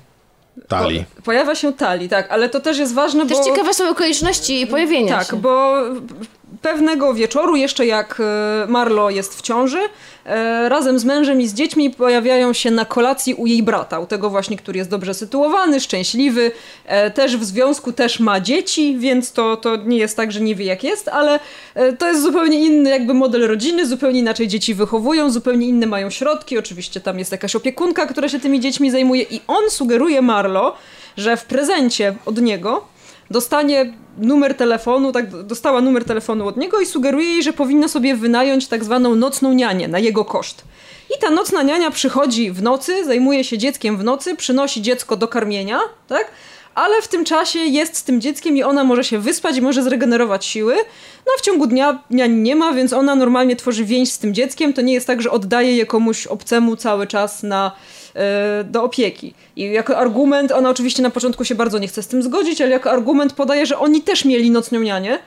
Tali. 0.68 1.06
Pojawia 1.24 1.56
się 1.56 1.74
tali, 1.74 2.10
tak, 2.10 2.32
ale 2.32 2.50
to 2.50 2.60
też 2.60 2.78
jest 2.78 2.94
ważne, 2.94 3.28
Też 3.28 3.38
bo... 3.38 3.44
ciekawe 3.44 3.74
są 3.74 3.90
okoliczności 3.90 4.56
jej 4.56 4.68
pojawienia 4.68 5.18
Tak, 5.18 5.28
się. 5.28 5.36
bo 5.38 5.82
pewnego 6.62 7.14
wieczoru, 7.14 7.56
jeszcze 7.56 7.86
jak 7.86 8.18
e, 8.20 8.66
Marlo 8.68 9.10
jest 9.10 9.38
w 9.38 9.42
ciąży, 9.42 9.80
e, 10.26 10.70
razem 10.70 11.00
z 11.00 11.06
mężem 11.06 11.42
i 11.42 11.48
z 11.48 11.54
dziećmi 11.54 11.90
pojawiają 11.90 12.54
się 12.54 12.72
na 12.72 12.86
kolacji 12.86 13.34
u 13.34 13.48
jej 13.48 13.64
brata, 13.64 14.00
u 14.00 14.06
tego 14.06 14.30
właśnie, 14.30 14.58
który 14.58 14.78
jest 14.78 14.90
dobrze 14.90 15.14
sytuowany, 15.14 15.80
szczęśliwy, 15.80 16.52
e, 16.86 17.12
też 17.12 17.38
w 17.38 17.44
związku 17.44 17.94
też 17.94 18.20
ma 18.20 18.40
dzieci, 18.40 18.96
więc 18.98 19.32
to, 19.32 19.58
to 19.58 19.76
nie 19.76 19.98
jest 19.98 20.18
tak, 20.18 20.32
że 20.32 20.42
nie 20.42 20.56
wie 20.56 20.66
jak 20.66 20.84
jest, 20.84 21.08
ale 21.08 21.40
to 22.00 22.08
jest 22.08 22.22
zupełnie 22.22 22.60
inny 22.66 22.90
jakby 22.90 23.14
model 23.14 23.48
rodziny, 23.48 23.86
zupełnie 23.86 24.20
inaczej 24.20 24.48
dzieci 24.48 24.74
wychowują, 24.74 25.32
zupełnie 25.32 25.68
inne 25.68 25.88
mają 25.88 26.10
środki, 26.10 26.58
oczywiście 26.58 27.02
tam 27.02 27.20
jest 27.20 27.32
jakaś 27.32 27.56
opiekunka, 27.56 28.06
która 28.06 28.30
się 28.30 28.40
tymi 28.40 28.60
dziećmi 28.60 28.92
zajmuje 28.92 29.24
i 29.24 29.42
on 29.48 29.70
sugeruje 29.70 30.22
Marlo, 30.22 30.76
że 31.18 31.38
w 31.38 31.46
prezencie 31.46 32.16
od 32.26 32.42
niego 32.42 32.86
dostanie 33.32 33.94
numer 34.18 34.58
telefonu, 34.58 35.12
tak 35.12 35.44
dostała 35.44 35.82
numer 35.82 36.06
telefonu 36.06 36.48
od 36.48 36.58
niego 36.58 36.80
i 36.80 36.86
sugeruje 36.86 37.28
jej, 37.28 37.44
że 37.44 37.54
powinna 37.54 37.88
sobie 37.88 38.16
wynająć 38.16 38.68
tak 38.68 38.84
zwaną 38.84 39.16
nocną 39.16 39.54
nianię 39.54 39.88
na 39.88 40.00
jego 40.00 40.26
koszt. 40.26 40.64
I 41.16 41.20
ta 41.22 41.30
nocna 41.30 41.64
niania 41.64 41.92
przychodzi 41.92 42.52
w 42.52 42.62
nocy, 42.62 43.06
zajmuje 43.06 43.44
się 43.44 43.58
dzieckiem 43.58 43.98
w 43.98 44.04
nocy, 44.04 44.36
przynosi 44.36 44.82
dziecko 44.82 45.16
do 45.16 45.28
karmienia, 45.28 45.80
tak? 46.08 46.32
Ale 46.76 47.02
w 47.02 47.08
tym 47.08 47.26
czasie 47.26 47.60
jest 47.60 47.98
z 47.98 48.04
tym 48.04 48.22
dzieckiem 48.22 48.58
i 48.58 48.64
ona 48.64 48.84
może 48.84 49.04
się 49.04 49.20
wyspać 49.20 49.58
i 49.58 49.62
może 49.62 49.84
zregenerować 49.84 50.46
siły. 50.46 50.76
No 51.28 51.34
w 51.38 51.42
ciągu 51.42 51.68
dnia 51.68 52.04
niani 52.10 52.36
nie 52.36 52.56
ma, 52.56 52.74
więc 52.74 52.94
ona 52.94 53.16
normalnie 53.16 53.56
tworzy 53.56 53.86
więź 53.86 54.12
z 54.12 54.20
tym 54.20 54.34
dzieckiem. 54.34 54.74
To 54.74 54.82
nie 54.82 54.94
jest 54.94 55.08
tak, 55.08 55.22
że 55.22 55.32
oddaje 55.32 55.76
je 55.76 55.86
komuś 55.86 56.28
obcemu 56.28 56.76
cały 56.76 57.08
czas 57.08 57.44
na, 57.44 57.72
do 58.66 58.84
opieki. 58.84 59.34
I 59.56 59.72
jako 59.72 59.98
argument, 59.98 60.52
ona 60.52 60.70
oczywiście 60.70 61.04
na 61.04 61.10
początku 61.10 61.46
się 61.46 61.56
bardzo 61.56 61.80
nie 61.80 61.88
chce 61.88 62.04
z 62.04 62.08
tym 62.08 62.24
zgodzić, 62.24 62.62
ale 62.62 62.72
jako 62.72 62.92
argument 62.92 63.34
podaje, 63.34 63.66
że 63.66 63.78
oni 63.78 64.02
też 64.02 64.26
mieli 64.26 64.52
nocną 64.52 64.80
nianię. 64.80 65.20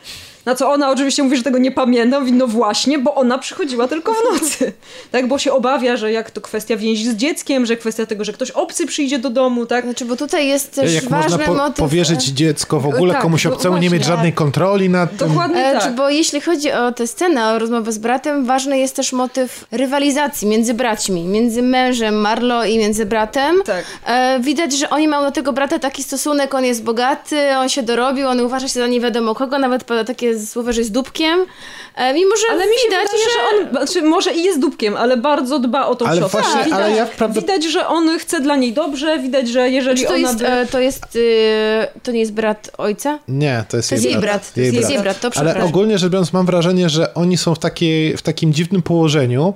Na 0.47 0.55
co 0.55 0.71
ona 0.71 0.91
oczywiście 0.91 1.23
mówi, 1.23 1.37
że 1.37 1.43
tego 1.43 1.59
nie 1.59 1.73
pamięta. 1.73 2.21
Mówi, 2.21 2.33
no 2.33 2.47
właśnie, 2.47 2.99
bo 2.99 3.15
ona 3.15 3.39
przychodziła 3.39 3.89
tylko 3.89 4.13
w 4.13 4.33
nocy. 4.33 4.73
Tak, 5.11 5.29
bo 5.29 5.39
się 5.39 5.53
obawia, 5.53 5.97
że 5.97 6.13
jak 6.13 6.31
to 6.31 6.41
kwestia 6.41 6.77
więzi 6.77 7.11
z 7.11 7.15
dzieckiem, 7.15 7.67
że 7.67 7.77
kwestia 7.77 8.07
tego, 8.07 8.25
że 8.25 8.33
ktoś 8.33 8.51
obcy 8.51 8.87
przyjdzie 8.87 9.19
do 9.19 9.31
domu, 9.31 9.67
tak? 9.67 9.85
Znaczy, 9.85 10.05
bo 10.05 10.17
tutaj 10.17 10.49
jest 10.49 10.75
też 10.75 10.95
Jak 10.95 11.05
można 11.05 11.19
ważny 11.29 11.45
po, 11.45 11.55
motyw... 11.55 11.77
powierzyć 11.77 12.25
dziecko 12.25 12.81
w 12.81 12.87
ogóle 12.87 13.13
Tak, 13.13 13.23
komuś 13.23 13.47
obcemu, 13.47 13.79
nie 13.79 13.91
mieć 13.91 14.05
żadnej 14.05 14.33
kontroli 14.33 14.89
nad 14.89 15.17
tym? 15.17 15.29
Dokładnie 15.29 15.67
E, 15.67 15.81
tak. 15.81 15.95
Bo 15.95 16.11
jeśli 16.11 16.41
chodzi 16.41 16.73
o 16.73 16.93
tę 16.93 17.07
scenę, 17.07 17.53
o 17.53 17.59
rozmowę 17.59 17.93
z 17.93 17.99
bratem, 17.99 18.45
ważny 18.45 18.79
jest 18.79 18.97
też 18.97 19.13
motyw 19.13 19.65
rywalizacji 19.71 20.49
między 20.49 20.75
braćmi, 20.75 21.25
między 21.25 21.63
mężem 21.63 22.15
Marlo 22.15 22.65
i 22.65 22.79
między 22.79 23.07
bratem. 23.07 23.57
Tak. 23.65 23.85
E, 24.07 24.41
widać, 24.41 24.79
że 24.79 24.91
oni 24.91 25.09
mają 25.09 25.23
do 25.23 25.33
tego 25.33 25.53
brata 25.53 25.79
taki 25.79 26.03
stosunek, 26.03 26.55
on 26.55 26.65
jest 26.65 26.83
bogaty, 26.83 27.57
on 27.57 27.69
się 27.69 27.83
dorobił, 27.83 28.29
on 28.29 28.41
uważa 28.41 28.69
się 28.69 28.81
za 28.81 28.87
nie 28.87 29.01
wiadomo 29.01 29.35
kogo, 29.35 29.59
nawet 29.59 29.85
pada 29.85 30.05
takie 30.05 30.34
słowo, 30.39 30.73
że 30.73 30.81
jest 30.81 30.93
dupkiem. 30.93 31.47
E, 31.95 32.15
mimo, 32.15 32.37
że 32.37 32.43
Ale 32.51 32.67
mi 32.67 32.73
się 32.73 32.89
widać, 32.89 33.09
wydaje, 33.13 33.25
że... 33.25 33.67
on, 33.67 33.71
znaczy 33.87 34.03
może 34.03 34.35
i 34.35 34.45
jest 34.45 34.61
dupkiem, 34.61 34.97
ale 34.97 35.17
bardzo 35.17 35.59
dba 35.59 35.87
o 35.87 35.95
tą 35.95 36.07
Ale 36.07 36.21
siostrę. 36.21 36.41
właśnie, 36.41 36.65
widać, 36.65 36.81
ale 36.81 36.97
ja 36.97 37.07
prawda- 37.07 37.41
widać, 37.41 37.65
że 37.65 37.87
on 37.89 38.19
chce 38.19 38.41
dla 38.41 38.57
niej 38.57 38.73
dobrze, 38.73 39.19
widać, 39.19 39.49
że 39.49 39.71
jeżeli 39.71 40.03
to 40.03 40.09
ona 40.09 40.19
jest, 40.19 40.39
by... 40.39 40.49
e, 40.49 40.67
to 40.67 40.81
jest, 40.81 41.05
e, 41.05 42.01
to 42.03 42.13
nie 42.13 42.21
jest 42.21 42.33
brat 42.33 42.71
ojca? 42.79 43.19
Nie, 43.29 43.65
to 43.69 43.77
jest, 43.77 43.89
To 43.89 43.95
jest 43.95 44.05
jej 44.05 44.17
brat, 44.17 44.53
to 44.55 44.61
jest 44.61 44.91
jej 44.91 44.99
brat, 44.99 45.21
to 45.21 45.31
Ale 45.37 45.65
ogólnie 45.65 45.99
rzecz 45.99 46.13
biorąc 46.13 46.33
mam 46.33 46.47
wrażenie, 46.47 46.89
że 46.89 47.15
oni 47.15 47.37
są 47.37 47.55
w, 47.55 47.59
takiej, 47.59 48.17
w 48.17 48.23
takim 48.23 48.53
dziwnym 48.53 48.83
położeniu, 48.83 49.55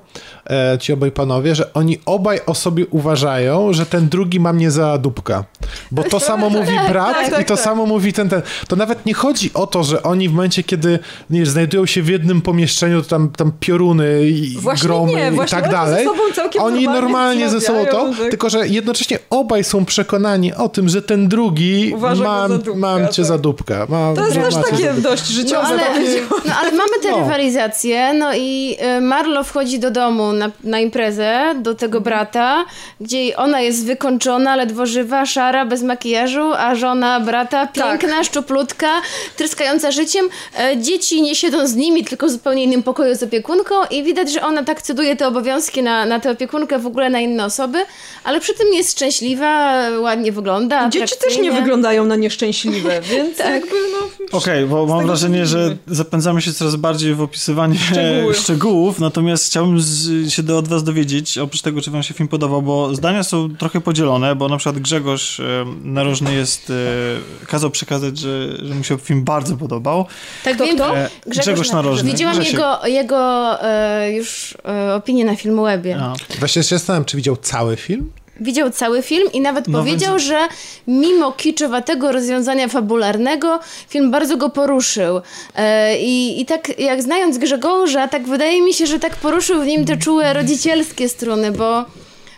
e, 0.50 0.78
ci 0.81 0.92
obaj 0.92 1.10
panowie, 1.10 1.55
że 1.55 1.73
oni 1.73 2.00
obaj 2.07 2.40
o 2.47 2.55
sobie 2.55 2.86
uważają, 2.86 3.73
że 3.73 3.86
ten 3.86 4.08
drugi 4.08 4.40
ma 4.40 4.52
mnie 4.52 4.70
za 4.70 4.98
dupka. 4.98 5.44
Bo 5.90 6.02
to 6.02 6.20
samo 6.31 6.50
mówi 6.50 6.73
brat 6.89 7.15
tak, 7.15 7.31
tak, 7.31 7.42
i 7.42 7.44
to 7.44 7.55
tak. 7.57 7.65
samo 7.65 7.86
mówi 7.86 8.12
ten, 8.12 8.28
ten. 8.28 8.42
To 8.68 8.76
nawet 8.76 9.07
nie 9.07 9.15
chodzi 9.15 9.50
o 9.55 9.66
to, 9.66 9.84
że 9.84 10.02
oni 10.02 10.28
w 10.28 10.32
momencie, 10.32 10.62
kiedy 10.69 10.99
nie, 11.31 11.47
znajdują 11.47 11.87
się 11.87 12.03
w 12.03 12.09
jednym 12.09 12.43
pomieszczeniu, 12.43 13.03
to 13.03 13.09
tam, 13.09 13.31
tam 13.37 13.53
pioruny 13.61 14.29
i 14.29 14.57
Właśnie 14.59 14.89
gromy 14.89 15.13
nie, 15.13 15.31
i 15.45 15.49
tak 15.49 15.53
oni 15.53 15.65
ze 15.65 15.71
dalej. 15.71 16.05
sobą 16.05 16.23
całkiem 16.35 16.63
Oni 16.63 16.85
normalnie 16.85 17.49
ze 17.51 17.61
sobą 17.61 17.87
to, 17.87 18.05
tak. 18.19 18.31
tylko 18.31 18.51
że 18.51 18.69
jednocześnie 18.69 19.19
obaj 19.31 19.65
są 19.65 19.85
przekonani 19.85 20.55
o 20.55 20.69
tym, 20.69 20.89
że 20.89 21.03
ten 21.03 21.29
drugi 21.29 21.93
Uważa 21.95 22.25
mam, 22.25 22.51
za 22.53 22.59
dupka, 22.59 22.79
mam 22.79 23.01
cię 23.09 23.23
tak. 23.23 23.25
za 23.25 23.39
dupka. 23.39 23.87
Mam, 23.89 24.17
To 24.17 24.27
jest 24.27 24.35
też 24.41 24.55
takie 24.55 24.93
dość 24.93 25.23
No 25.31 25.35
życiowe. 25.35 25.67
ale, 25.67 25.83
powiedziałam. 25.83 26.29
no 26.45 26.53
ale 26.61 26.71
mamy 26.71 26.91
tę 27.03 27.11
No. 27.11 27.19
rywalizację, 27.19 28.13
no 28.15 28.35
i 28.37 28.77
y, 28.99 29.01
Marlo 29.01 29.45
wchodzi 29.45 29.79
do 29.79 29.91
domu 29.91 30.33
na, 30.33 30.51
na 30.65 30.81
imprezę 30.81 31.55
do 31.63 31.75
tego 31.75 32.01
brata, 32.01 32.65
gdzie 33.01 33.37
ona 33.37 33.61
jest 33.61 33.87
wykończona, 33.87 34.57
ledwo 34.57 34.87
żywa, 34.87 35.27
szara, 35.27 35.67
bez 35.67 35.83
makijażu, 35.83 36.53
a 36.59 36.75
żona 36.75 37.21
brata 37.21 37.67
piękna, 37.67 38.25
szczuplutka, 38.25 38.89
tryskająca 39.37 39.91
życiem. 39.91 40.29
E, 40.59 40.77
dzieci 40.77 41.23
nie 41.23 41.35
siedzą 41.35 41.67
z 41.67 41.75
nimi, 41.75 42.05
tylko 42.05 42.27
w 42.27 42.31
zupełnie 42.31 42.65
innym 42.65 42.83
pokoju 42.83 43.15
z 43.15 43.23
opiekunką 43.23 43.75
i 43.91 44.03
widać, 44.03 44.33
że 44.33 44.43
ona 44.43 44.65
tak 44.65 44.83
ceduje 44.83 45.17
te 45.17 45.28
obowiązki 45.28 45.83
na, 45.83 46.07
na 46.07 46.20
tę 46.20 46.31
opiekunkę 46.31 46.78
w 46.78 46.87
ogóle 46.87 47.11
na 47.11 47.20
inne 47.20 47.45
osoby, 47.45 47.78
ale 48.25 48.41
przy 48.41 48.55
tym 48.55 48.75
jest 48.75 48.93
szczęśliwa, 48.93 49.81
ładnie 50.01 50.33
wygląda, 50.33 50.89
Dzieci 50.89 51.15
też 51.20 51.39
nie 51.39 51.53
wyglądają 51.53 52.05
na 52.05 52.17
nieszczęśliwe, 52.17 53.01
więc 53.11 53.39
Tak. 53.39 53.51
jakby 53.51 53.77
no... 53.93 54.39
Okej, 54.39 54.67
bo 54.67 54.87
mam 54.87 55.07
wrażenie, 55.07 55.47
że 55.47 55.77
zapędzamy 55.87 56.43
się 56.43 56.53
coraz 56.53 56.77
bardziej 56.77 57.15
w 57.15 57.20
opisywanie 57.20 57.78
Szczegóły. 57.78 58.35
szczegółów, 58.43 58.99
natomiast 58.99 59.47
chciałbym 59.47 59.81
z, 59.81 60.33
się 60.33 60.43
do, 60.43 60.59
od 60.59 60.69
was 60.69 60.85
dowiedzieć, 60.85 61.39
oprócz 61.39 61.62
tego, 61.62 61.81
czy 61.81 61.91
wam 61.91 62.03
się 62.03 62.15
film 62.15 62.28
podobał, 62.28 62.62
bo 62.62 62.95
zdania 62.95 63.23
są 63.23 63.57
trochę 63.57 63.81
podzielone, 63.81 64.37
bo 64.37 64.49
na 64.49 64.57
przykład 64.57 64.78
Grzegorz 64.78 65.41
e, 65.41 65.65
Narożny 65.85 66.35
jest, 66.35 66.70
e, 66.70 67.47
kazał 67.47 67.70
przekazać, 67.70 68.19
że, 68.19 68.67
że 68.67 68.75
mu 68.75 68.85
się 68.85 68.99
film 68.99 69.25
bardzo 69.25 69.57
podobał. 69.57 70.07
Tak 70.49 70.57
Kto, 70.57 70.67
wiem, 70.67 70.77
kto? 70.77 70.97
E, 70.99 71.09
Grzegorz 71.27 71.70
Narożny. 71.70 72.10
Widziałam 72.10 72.35
Grzesiek. 72.36 72.52
jego, 72.52 72.86
jego 72.86 73.62
e, 73.62 74.12
już 74.12 74.55
e, 74.65 74.94
opinię 74.94 75.25
na 75.25 75.36
Filmwebie. 75.36 75.97
A, 76.01 76.15
Właśnie 76.39 76.62
się 76.62 76.68
zastanawiam, 76.78 77.05
czy 77.05 77.17
widział 77.17 77.36
cały 77.36 77.77
film? 77.77 78.12
Widział 78.41 78.70
cały 78.70 79.02
film 79.02 79.33
i 79.33 79.41
nawet 79.41 79.68
No 79.68 79.78
powiedział, 79.78 80.10
więc- 80.12 80.23
że 80.23 80.39
mimo 80.86 81.33
kiczowatego 81.33 82.12
rozwiązania 82.12 82.68
fabularnego, 82.68 83.60
film 83.89 84.10
bardzo 84.10 84.36
go 84.36 84.51
poruszył. 84.51 85.20
E, 85.57 85.99
i, 86.01 86.41
I 86.41 86.47
tak 86.47 86.78
jak 86.78 87.02
znając 87.02 87.39
Grzegorza, 87.39 88.09
tak 88.09 88.27
wydaje 88.28 88.62
mi 88.62 88.75
się, 88.75 88.86
że 88.86 88.99
tak 88.99 89.17
poruszył 89.17 89.62
w 89.62 89.67
nim 89.67 89.85
te 89.85 89.97
czułe 89.97 90.33
rodzicielskie 90.33 91.09
struny, 91.09 91.52
bo 91.52 91.78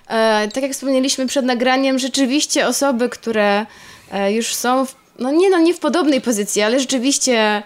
e, 0.08 0.48
tak 0.54 0.62
jak 0.62 0.72
wspomnieliśmy 0.72 1.26
przed 1.26 1.44
nagraniem, 1.44 1.98
rzeczywiście 1.98 2.66
osoby, 2.66 3.08
które 3.08 3.66
e, 4.12 4.32
już 4.32 4.54
są, 4.54 4.86
w, 4.86 4.94
no 5.18 5.30
nie 5.32 5.50
no, 5.50 5.58
nie 5.58 5.74
w 5.74 5.78
podobnej 5.78 6.20
pozycji, 6.20 6.62
ale 6.62 6.80
rzeczywiście 6.80 7.62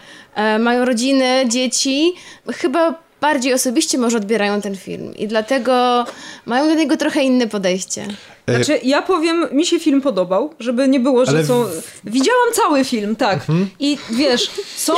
mają 0.58 0.84
rodziny, 0.84 1.44
dzieci, 1.48 2.14
chyba 2.52 3.04
bardziej 3.20 3.54
osobiście 3.54 3.98
może 3.98 4.16
odbierają 4.16 4.60
ten 4.60 4.76
film 4.76 5.16
i 5.16 5.28
dlatego 5.28 6.04
mają 6.46 6.68
do 6.68 6.74
niego 6.74 6.96
trochę 6.96 7.22
inne 7.22 7.46
podejście. 7.46 8.06
Znaczy, 8.48 8.80
ja 8.82 9.02
powiem, 9.02 9.46
mi 9.52 9.66
się 9.66 9.80
film 9.80 10.00
podobał, 10.00 10.54
żeby 10.58 10.88
nie 10.88 11.00
było, 11.00 11.24
że 11.24 11.30
Ale 11.30 11.44
są... 11.44 11.64
Widziałam 12.04 12.52
cały 12.52 12.84
film, 12.84 13.16
tak. 13.16 13.38
I 13.80 13.98
wiesz, 14.10 14.50
są... 14.76 14.92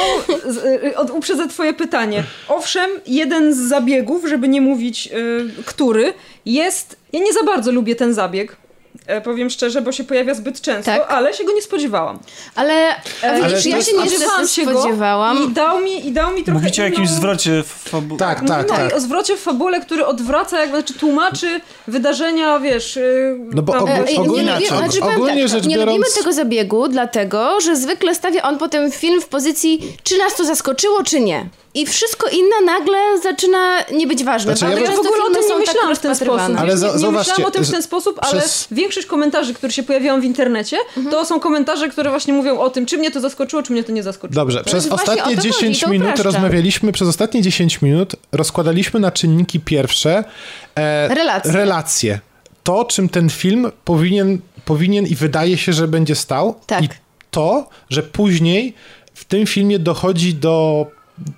y, 0.84 0.96
Od, 0.96 1.10
uprzedzę 1.10 1.48
twoje 1.48 1.74
pytanie. 1.74 2.24
Owszem, 2.48 2.90
jeden 3.06 3.54
z 3.54 3.58
zabiegów, 3.58 4.28
żeby 4.28 4.48
nie 4.48 4.60
mówić 4.60 5.08
y, 5.58 5.62
który, 5.64 6.12
jest... 6.46 6.96
Ja 7.12 7.20
nie 7.20 7.32
za 7.32 7.42
bardzo 7.42 7.72
lubię 7.72 7.96
ten 7.96 8.14
zabieg. 8.14 8.56
E, 9.06 9.20
powiem 9.20 9.50
szczerze, 9.50 9.82
bo 9.82 9.92
się 9.92 10.04
pojawia 10.04 10.34
zbyt 10.34 10.60
często, 10.60 10.90
Tak. 10.90 11.10
ale 11.10 11.34
się 11.34 11.44
go 11.44 11.52
nie 11.52 11.62
spodziewałam. 11.62 12.18
Ale, 12.54 12.72
E, 13.22 13.42
widzisz, 13.42 13.62
to 13.62 13.68
ja 13.68 13.82
się 13.82 13.92
nie 13.92 13.98
Spodziewałam 14.10 14.48
się 14.48 14.64
go 14.64 14.80
spodziewałam. 14.80 15.44
I 15.44 15.48
dał 15.48 15.80
mi, 15.80 16.06
i 16.06 16.12
dał 16.12 16.32
mi 16.32 16.44
trochę 16.44 16.60
Mówicie 16.60 16.82
o 16.82 16.86
inną... 16.86 16.92
jakimś 16.94 17.10
zwrocie 17.10 17.62
w 17.62 17.66
fabu... 17.90 18.16
Tak, 18.16 18.48
tak, 18.48 18.68
tak. 18.68 18.94
o 18.96 19.00
zwrocie 19.00 19.36
w 19.36 19.40
fabule, 19.40 19.80
który 19.80 20.06
odwraca, 20.06 20.60
jakby, 20.60 20.76
znaczy 20.76 20.94
tłumaczy 20.94 21.60
wydarzenia, 21.88 22.58
wiesz... 22.58 22.96
y, 22.96 23.38
No 23.54 23.62
bo 23.62 23.72
tam- 23.72 23.88
E, 23.88 24.04
ogólnie- 24.20 24.44
nie, 24.44 24.52
og- 24.70 24.78
znaczy, 24.78 25.02
ogólnie 25.02 25.40
tak, 25.42 25.48
rzecz 25.50 25.66
nie 25.66 25.76
biorąc- 25.76 25.86
lubimy 25.98 26.06
tego 26.18 26.32
zabiegu, 26.32 26.88
dlatego, 26.88 27.60
że 27.60 27.76
zwykle 27.76 28.14
stawia 28.14 28.42
on 28.42 28.58
potem 28.58 28.90
film 28.92 29.20
w 29.20 29.26
pozycji, 29.28 29.96
czy 30.02 30.18
nas 30.18 30.34
to 30.36 30.44
zaskoczyło, 30.44 31.02
czy 31.02 31.20
nie. 31.20 31.46
I 31.76 31.86
wszystko 31.86 32.28
inne 32.28 32.60
nagle 32.66 32.98
zaczyna 33.22 33.82
nie 33.92 34.06
być 34.06 34.24
ważne. 34.24 34.56
Znaczy, 34.56 34.80
ja 34.82 34.90
w 34.90 34.98
ogóle 34.98 35.24
o 35.24 35.34
tym 35.34 35.42
nie 35.42 35.48
tak 35.48 35.58
myślałam 35.58 35.96
w 35.96 35.98
ten 35.98 36.14
sposób. 36.16 36.56
Ale 36.58 36.76
za- 36.76 36.86
nie, 36.86 37.02
nie 37.02 37.10
myślałam 37.10 37.44
o 37.44 37.50
tym 37.50 37.64
w 37.64 37.70
ten 37.70 37.82
sposób, 37.82 38.18
ale 38.22 38.40
przez- 38.40 38.68
większość 38.70 39.06
komentarzy, 39.06 39.54
które 39.54 39.72
się 39.72 39.82
pojawiają 39.82 40.20
w 40.20 40.24
internecie, 40.24 40.76
Mhm. 40.96 41.10
to 41.10 41.24
są 41.24 41.40
komentarze, 41.40 41.88
które 41.88 42.10
właśnie 42.10 42.34
mówią 42.34 42.58
o 42.58 42.70
tym, 42.70 42.86
czy 42.86 42.98
mnie 42.98 43.10
to 43.10 43.20
zaskoczyło, 43.20 43.62
czy 43.62 43.72
mnie 43.72 43.84
to 43.84 43.92
nie 43.92 44.02
zaskoczyło. 44.02 44.34
Dobrze, 44.34 44.64
przez 44.64 44.86
ostatnie 44.86 45.32
o 45.32 45.36
to 45.36 45.42
10 45.42 45.80
chodzi, 45.80 45.92
minut 45.92 46.18
rozmawialiśmy, 46.18 46.92
przez 46.92 47.08
ostatnie 47.08 47.42
10 47.42 47.82
minut 47.82 48.16
rozkładaliśmy 48.32 49.00
na 49.00 49.10
czynniki 49.10 49.60
pierwsze 49.60 50.24
e, 50.74 51.08
Relacje. 51.14 51.52
relacje. 51.52 52.20
To, 52.62 52.84
czym 52.84 53.08
ten 53.08 53.30
film 53.30 53.72
powinien, 53.84 54.38
powinien 54.64 55.06
i 55.06 55.14
wydaje 55.14 55.56
się, 55.58 55.72
że 55.72 55.88
będzie 55.88 56.14
stał. 56.14 56.54
Tak. 56.66 56.84
I 56.84 56.88
to, 57.30 57.68
że 57.90 58.02
później 58.02 58.74
w 59.14 59.24
tym 59.24 59.46
filmie 59.46 59.78
dochodzi 59.78 60.34
do 60.34 60.86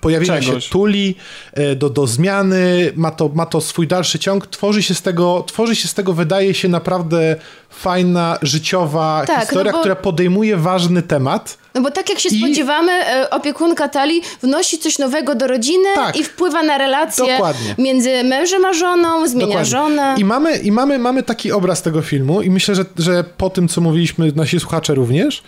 pojawienia 0.01 0.39
Czegoś. 0.41 0.63
się 0.65 0.69
tuli, 0.71 1.15
e, 1.53 1.75
do, 1.75 1.89
do 1.89 2.07
zmiany, 2.07 2.91
ma 2.95 3.11
to, 3.11 3.29
ma 3.33 3.45
to 3.45 3.61
swój 3.61 3.87
dalszy 3.87 4.19
ciąg, 4.19 4.47
tworzy 4.47 4.83
się 4.83 4.93
z 4.95 5.01
tego, 5.01 5.43
tworzy 5.47 5.75
się 5.75 5.87
z 5.87 5.93
tego, 5.93 6.13
wydaje 6.13 6.53
się 6.53 6.67
naprawdę 6.67 7.35
fajna, 7.69 8.37
życiowa 8.41 9.23
Tak, 9.27 9.41
historia, 9.41 9.71
no 9.71 9.77
bo- 9.77 9.81
która 9.81 9.95
podejmuje 9.95 10.57
ważny 10.57 11.01
temat. 11.01 11.57
No 11.75 11.81
bo 11.81 11.91
tak 11.91 12.09
jak 12.09 12.19
się 12.19 12.29
I- 12.29 12.39
spodziewamy, 12.39 12.91
e, 12.91 13.29
opiekunka 13.29 13.87
Tali 13.89 14.21
wnosi 14.41 14.77
coś 14.77 14.99
nowego 14.99 15.35
do 15.35 15.47
rodziny 15.47 15.87
Tak. 15.95 16.15
i 16.17 16.23
wpływa 16.23 16.63
na 16.63 16.77
relacje 16.77 17.27
Dokładnie. 17.33 17.75
między 17.77 18.23
mężem 18.23 18.65
a 18.65 18.73
żoną, 18.73 19.27
zmienia 19.27 19.45
Dokładnie. 19.45 19.69
żonę. 19.71 20.15
I 20.17 20.25
mamy, 20.25 20.57
i 20.57 20.71
mamy, 20.71 20.99
mamy 20.99 21.23
taki 21.23 21.51
obraz 21.51 21.81
tego 21.81 22.01
filmu 22.01 22.41
i 22.41 22.49
myślę, 22.49 22.75
że, 22.75 22.85
że 22.97 23.23
po 23.37 23.49
tym, 23.49 23.67
co 23.67 23.81
mówiliśmy, 23.81 24.31
nasi 24.35 24.59
słuchacze 24.59 24.95
również. 24.95 25.43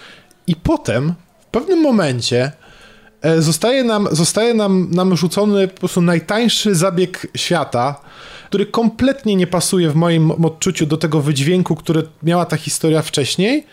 I 0.47 0.55
potem, 0.55 1.13
w 1.41 1.45
pewnym 1.45 1.81
momencie 1.81 2.51
zostaje 3.39 3.83
nam, 3.83 4.07
zostaje 4.11 4.53
nam, 4.53 4.87
nam 4.91 5.17
rzucony 5.17 5.67
po 5.67 5.79
prostu 5.79 6.01
najtańszy 6.01 6.75
zabieg 6.75 7.27
świata, 7.37 8.01
który 8.47 8.65
kompletnie 8.65 9.35
nie 9.35 9.47
pasuje 9.47 9.89
w 9.89 9.95
moim 9.95 10.31
odczuciu 10.45 10.85
do 10.85 10.97
tego 10.97 11.21
wydźwięku, 11.21 11.75
który 11.75 12.03
miała 12.23 12.45
ta 12.45 12.57
historia 12.57 13.01
wcześniej. 13.01 13.65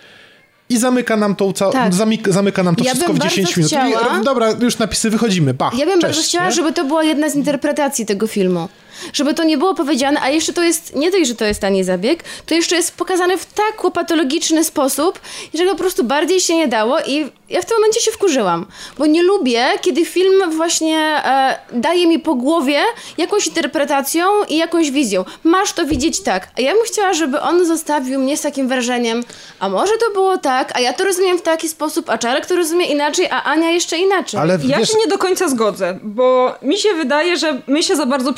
I 0.71 0.79
zamyka 0.79 1.17
nam 1.17 1.37
to, 1.37 1.53
Tak. 1.53 1.95
zamyka, 1.95 2.33
zamyka 2.33 2.63
nam 2.63 2.77
to 2.77 2.85
Ja 2.85 2.91
wszystko 2.91 3.13
w 3.13 3.19
10 3.19 3.47
bardzo 3.47 3.57
minut. 3.61 3.73
I, 3.73 3.97
chciała- 3.97 4.25
dobra, 4.25 4.51
już 4.61 4.79
napisy, 4.79 5.11
wychodzimy, 5.11 5.55
bach, 5.55 5.79
Ja 5.79 5.87
bym 5.87 6.01
cześć, 6.01 6.03
bardzo 6.17 6.23
chciała, 6.29 6.47
nie? 6.47 6.53
żeby 6.53 6.73
to 6.73 6.85
była 6.85 7.05
jedna 7.05 7.31
z 7.31 7.35
interpretacji 7.37 8.07
tego 8.07 8.27
filmu. 8.27 8.69
Żeby 9.13 9.35
to 9.35 9.45
nie 9.45 9.59
było 9.59 9.75
powiedziane, 9.75 10.21
a 10.23 10.29
jeszcze 10.29 10.53
to 10.53 10.63
jest, 10.63 10.97
nie 10.97 11.11
dość, 11.11 11.29
że 11.29 11.35
to 11.35 11.45
jest 11.45 11.61
tani 11.61 11.85
zabieg, 11.85 12.25
to 12.47 12.55
jeszcze 12.55 12.77
jest 12.77 12.97
pokazane 12.97 13.39
w 13.39 13.47
tak 13.47 13.85
łopatologiczny 13.85 14.65
sposób, 14.65 15.21
że 15.55 15.65
po 15.65 15.75
prostu 15.75 16.05
bardziej 16.05 16.41
się 16.41 16.57
nie 16.57 16.69
dało 16.69 16.99
i 17.07 17.31
ja 17.51 17.63
w 17.63 17.65
tym 17.65 17.77
momencie 17.77 18.01
się 18.01 18.11
wkurzyłam. 18.11 18.67
Bo 18.99 19.07
nie 19.07 19.23
lubię, 19.23 19.67
kiedy 19.81 20.05
film 20.05 20.51
właśnie 20.51 20.99
e, 20.99 21.59
daje 21.73 22.07
mi 22.07 22.19
po 22.19 22.35
głowie 22.35 22.81
jakąś 23.19 23.47
interpretacją 23.47 24.27
i 24.49 24.57
jakąś 24.57 24.91
wizją. 24.91 25.25
Masz 25.45 25.73
to 25.73 25.87
widzieć 25.87 26.21
tak. 26.21 26.49
A 26.59 26.61
ja 26.61 26.75
bym 26.75 26.85
chciała, 26.85 27.15
żeby 27.15 27.41
on 27.41 27.67
zostawił 27.67 28.21
mnie 28.21 28.37
z 28.37 28.41
takim 28.41 28.69
wrażeniem, 28.69 29.25
a 29.61 29.69
może 29.69 29.93
to 29.93 30.13
było 30.13 30.39
tak, 30.39 30.77
a 30.77 30.81
ja 30.81 30.93
to 30.93 31.05
rozumiem 31.05 31.39
w 31.39 31.43
taki 31.43 31.69
sposób, 31.69 32.11
a 32.11 32.19
Czarek 32.19 32.47
to 32.47 32.57
rozumie 32.57 32.87
inaczej, 32.87 33.27
a 33.31 33.43
Ania 33.43 33.71
jeszcze 33.71 33.99
inaczej. 33.99 34.41
Ale 34.41 34.59
Ja 34.65 34.79
wiesz, 34.79 34.89
się 34.91 34.99
nie 34.99 35.07
do 35.07 35.19
końca 35.19 35.49
zgodzę, 35.49 35.99
bo 36.03 36.55
mi 36.63 36.79
się 36.79 36.95
wydaje, 36.95 37.37
że 37.37 37.61
my 37.67 37.83
się 37.83 37.97
za 37.97 38.07
bardzo 38.07 38.33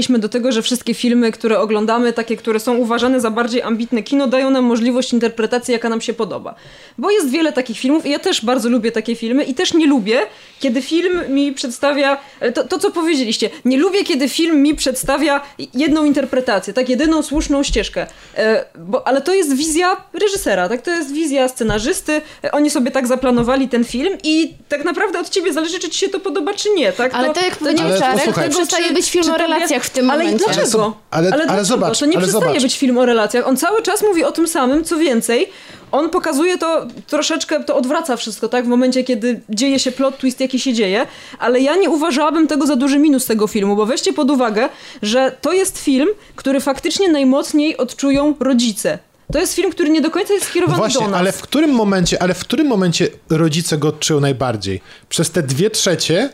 przyzwyczailiśmy 0.00 0.18
do 0.18 0.28
tego, 0.28 0.52
że 0.52 0.62
wszystkie 0.62 0.94
filmy, 0.94 1.32
które 1.32 1.58
oglądamy, 1.58 2.12
takie, 2.12 2.36
które 2.36 2.60
są 2.60 2.76
uważane 2.76 3.20
za 3.20 3.30
bardziej 3.30 3.62
ambitne 3.62 4.02
kino, 4.02 4.26
dają 4.26 4.50
nam 4.50 4.64
możliwość 4.64 5.12
interpretacji, 5.12 5.72
jaka 5.72 5.88
nam 5.88 6.00
się 6.00 6.14
podoba. 6.14 6.54
Bo 6.98 7.10
jest 7.10 7.30
wiele 7.30 7.52
takich 7.52 7.78
filmów 7.78 8.06
i 8.06 8.10
ja 8.10 8.18
też 8.18 8.44
bardzo 8.44 8.68
lubię 8.68 8.92
takie 8.92 9.16
filmy 9.16 9.44
i 9.44 9.54
też 9.54 9.74
nie 9.74 9.86
lubię, 9.86 10.20
kiedy 10.60 10.82
film 10.82 11.34
mi 11.34 11.52
przedstawia, 11.52 12.18
e, 12.40 12.52
to, 12.52 12.64
to 12.64 12.78
co 12.78 12.90
powiedzieliście, 12.90 13.50
nie 13.64 13.78
lubię, 13.78 14.04
kiedy 14.04 14.28
film 14.28 14.62
mi 14.62 14.74
przedstawia 14.74 15.40
jedną 15.74 16.04
interpretację, 16.04 16.72
tak, 16.72 16.88
jedyną 16.88 17.22
słuszną 17.22 17.62
ścieżkę. 17.62 18.06
E, 18.36 18.64
bo, 18.78 19.06
ale 19.06 19.20
to 19.20 19.34
jest 19.34 19.54
wizja 19.54 19.96
reżysera, 20.12 20.68
tak, 20.68 20.82
to 20.82 20.90
jest 20.90 21.12
wizja 21.12 21.48
scenarzysty, 21.48 22.20
e, 22.44 22.52
oni 22.52 22.70
sobie 22.70 22.90
tak 22.90 23.06
zaplanowali 23.06 23.68
ten 23.68 23.84
film 23.84 24.18
i 24.24 24.54
tak 24.68 24.84
naprawdę 24.84 25.18
od 25.18 25.30
ciebie 25.30 25.52
zależy, 25.52 25.78
czy 25.78 25.90
ci 25.90 25.98
się 25.98 26.08
to 26.08 26.20
podoba, 26.20 26.54
czy 26.54 26.68
nie, 26.70 26.92
tak? 26.92 27.14
Ale 27.14 27.34
to, 27.34 27.40
jak 27.40 27.56
to 27.56 27.72
nie 27.72 27.84
Ale 27.84 27.98
Czarek, 27.98 28.34
to 28.34 28.48
przestaje 28.48 28.92
być 28.92 29.10
film 29.10 29.24
czy 29.24 29.32
o 29.32 29.36
relacjach 29.36 29.84
w 29.90 29.92
tym 29.92 30.10
ale 30.10 30.24
momencie. 30.24 30.44
Ale 30.46 30.54
dlaczego? 30.56 30.96
Ale- 31.10 31.30
ale 31.32 31.44
dlaczego? 31.44 31.64
zobacz, 31.64 31.98
to 31.98 32.06
nie 32.06 32.16
ale 32.16 32.26
przestaje 32.26 32.46
zobacz. 32.50 32.62
być 32.62 32.78
film 32.78 32.98
o 32.98 33.06
relacjach. 33.06 33.46
On 33.46 33.56
cały 33.56 33.82
czas 33.82 34.02
mówi 34.02 34.24
o 34.24 34.32
tym 34.32 34.48
samym, 34.48 34.84
co 34.84 34.96
więcej. 34.96 35.46
On 35.92 36.10
pokazuje 36.10 36.58
to 36.58 36.86
troszeczkę, 37.06 37.64
to 37.64 37.76
odwraca 37.76 38.16
wszystko, 38.16 38.48
tak? 38.48 38.64
W 38.64 38.68
momencie, 38.68 39.04
kiedy 39.04 39.40
dzieje 39.48 39.78
się 39.78 39.92
plot 39.92 40.18
twist, 40.18 40.40
jaki 40.40 40.60
się 40.60 40.72
dzieje. 40.72 41.06
Ale 41.38 41.60
ja 41.60 41.76
nie 41.76 41.90
uważałabym 41.90 42.46
tego 42.46 42.66
za 42.66 42.76
duży 42.76 42.98
minus 42.98 43.26
tego 43.26 43.46
filmu, 43.46 43.76
bo 43.76 43.86
weźcie 43.86 44.12
pod 44.12 44.30
uwagę, 44.30 44.68
że 45.02 45.36
to 45.40 45.52
jest 45.52 45.78
film, 45.78 46.08
który 46.36 46.60
faktycznie 46.60 47.08
najmocniej 47.08 47.76
odczują 47.76 48.34
rodzice. 48.40 48.98
To 49.32 49.38
jest 49.38 49.54
film, 49.54 49.70
który 49.72 49.90
nie 49.90 50.00
do 50.00 50.10
końca 50.10 50.32
jest 50.34 50.44
No 50.46 50.50
skierowany 50.50 50.78
właśnie, 50.78 51.04
do 51.06 51.10
nas. 51.10 51.20
ale 51.20 51.32
w 51.32 51.42
którym 51.42 51.70
momencie, 51.70 52.22
ale 52.22 52.34
w 52.34 52.38
którym 52.40 52.66
momencie 52.66 53.08
rodzice 53.30 53.78
go 53.78 53.88
odczują 53.88 54.20
najbardziej? 54.20 54.80
Przez 55.08 55.30
te 55.30 55.42
dwie 55.42 55.70
trzecie, 55.70 56.30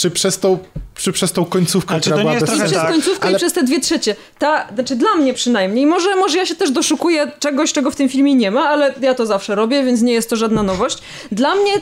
czy 0.00 0.10
przez 0.10 0.38
tą, 0.38 0.58
czy 0.94 1.12
przez 1.12 1.32
tą 1.32 1.44
końcówkę, 1.44 1.94
Ale 1.94 2.00
czy 2.00 2.10
która 2.10 2.22
to 2.22 2.28
nie 2.28 2.34
jest 2.34 2.46
bez 2.46 2.56
I 2.56 2.60
przez 2.60 2.72
tak, 2.72 2.90
końcówkę 2.90 3.26
ale- 3.26 3.36
i 3.36 3.36
przez 3.36 3.52
te 3.52 3.62
dwie 3.62 3.80
trzecie. 3.80 4.16
Ta, 4.38 4.66
znaczy 4.74 4.96
dla 4.96 5.14
mnie 5.14 5.34
przynajmniej. 5.34 5.86
Może, 5.86 6.16
może 6.16 6.38
ja 6.38 6.46
się 6.46 6.54
też 6.54 6.70
doszukuję 6.70 7.32
czegoś, 7.38 7.72
czego 7.72 7.90
w 7.90 7.96
tym 7.96 8.08
filmie 8.08 8.34
nie 8.34 8.50
ma, 8.50 8.68
ale 8.68 8.94
ja 9.00 9.14
to 9.14 9.26
zawsze 9.26 9.54
robię, 9.54 9.84
więc 9.84 10.02
nie 10.02 10.12
jest 10.12 10.30
to 10.30 10.36
żadna 10.36 10.62
nowość. 10.62 10.98
Dla 11.32 11.54
mnie 11.54 11.72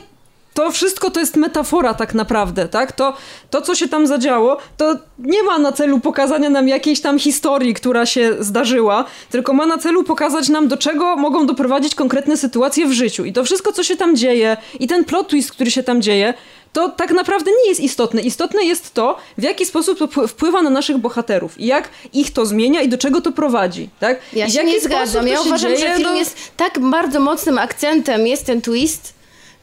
to 0.55 0.70
wszystko 0.70 1.10
to 1.10 1.20
jest 1.20 1.36
metafora 1.36 1.94
tak 1.94 2.14
naprawdę, 2.14 2.68
tak? 2.68 2.92
To, 2.92 3.14
to, 3.50 3.60
co 3.62 3.74
się 3.74 3.88
tam 3.88 4.06
zadziało, 4.06 4.56
to 4.76 4.97
nie 5.18 5.42
ma 5.42 5.58
na 5.58 5.72
celu 5.72 6.00
pokazania 6.00 6.50
nam 6.50 6.68
jakiejś 6.68 7.00
tam 7.00 7.18
historii, 7.18 7.74
która 7.74 8.06
się 8.06 8.36
zdarzyła, 8.40 9.05
tylko 9.30 9.52
ma 9.52 9.66
na 9.66 9.78
celu 9.78 10.05
pokazać 10.05 10.48
nam, 10.48 10.68
do 10.68 10.76
czego 10.76 11.16
mogą 11.16 11.47
doprowadzić 11.47 11.94
konkretne 11.94 12.36
sytuacje 12.36 12.86
w 12.86 12.92
życiu. 12.92 13.24
I 13.24 13.32
to 13.32 13.44
wszystko, 13.44 13.72
co 13.72 13.84
się 13.84 13.97
tam 13.97 14.16
dzieje 14.16 14.56
i 14.80 14.86
ten 14.86 15.05
plot 15.05 15.28
twist, 15.28 15.52
który 15.52 15.70
się 15.70 15.82
tam 15.82 16.02
dzieje, 16.02 16.34
to 16.72 16.88
tak 16.88 17.10
naprawdę 17.10 17.50
nie 17.64 17.68
jest 17.68 17.80
istotne. 17.80 18.20
Istotne 18.22 18.64
jest 18.64 18.94
to, 18.94 19.16
w 19.38 19.42
jaki 19.42 19.66
sposób 19.66 19.98
to 19.98 20.06
wpły- 20.06 20.26
wpływa 20.28 20.62
na 20.62 20.70
naszych 20.70 20.98
bohaterów 20.98 21.60
i 21.60 21.66
jak 21.66 21.88
ich 22.12 22.32
to 22.32 22.47
zmienia 22.47 22.82
i 22.82 22.88
do 22.88 22.98
czego 22.98 23.20
to 23.20 23.32
prowadzi, 23.32 23.88
tak? 24.00 24.18
Ja 24.32 24.47
I 24.47 24.50
się 24.50 24.64
nie 24.64 24.80
zgadzam. 24.80 25.28
Ja 25.28 25.40
uważam, 25.40 25.70
że 25.76 25.76
film 25.94 26.02
no- 26.02 26.14
jest 26.14 26.36
tak 26.56 26.78
bardzo 26.78 27.20
mocnym 27.20 27.58
akcentem, 27.58 28.26
jest 28.26 28.47
ten 28.47 28.60
twist, 28.62 29.14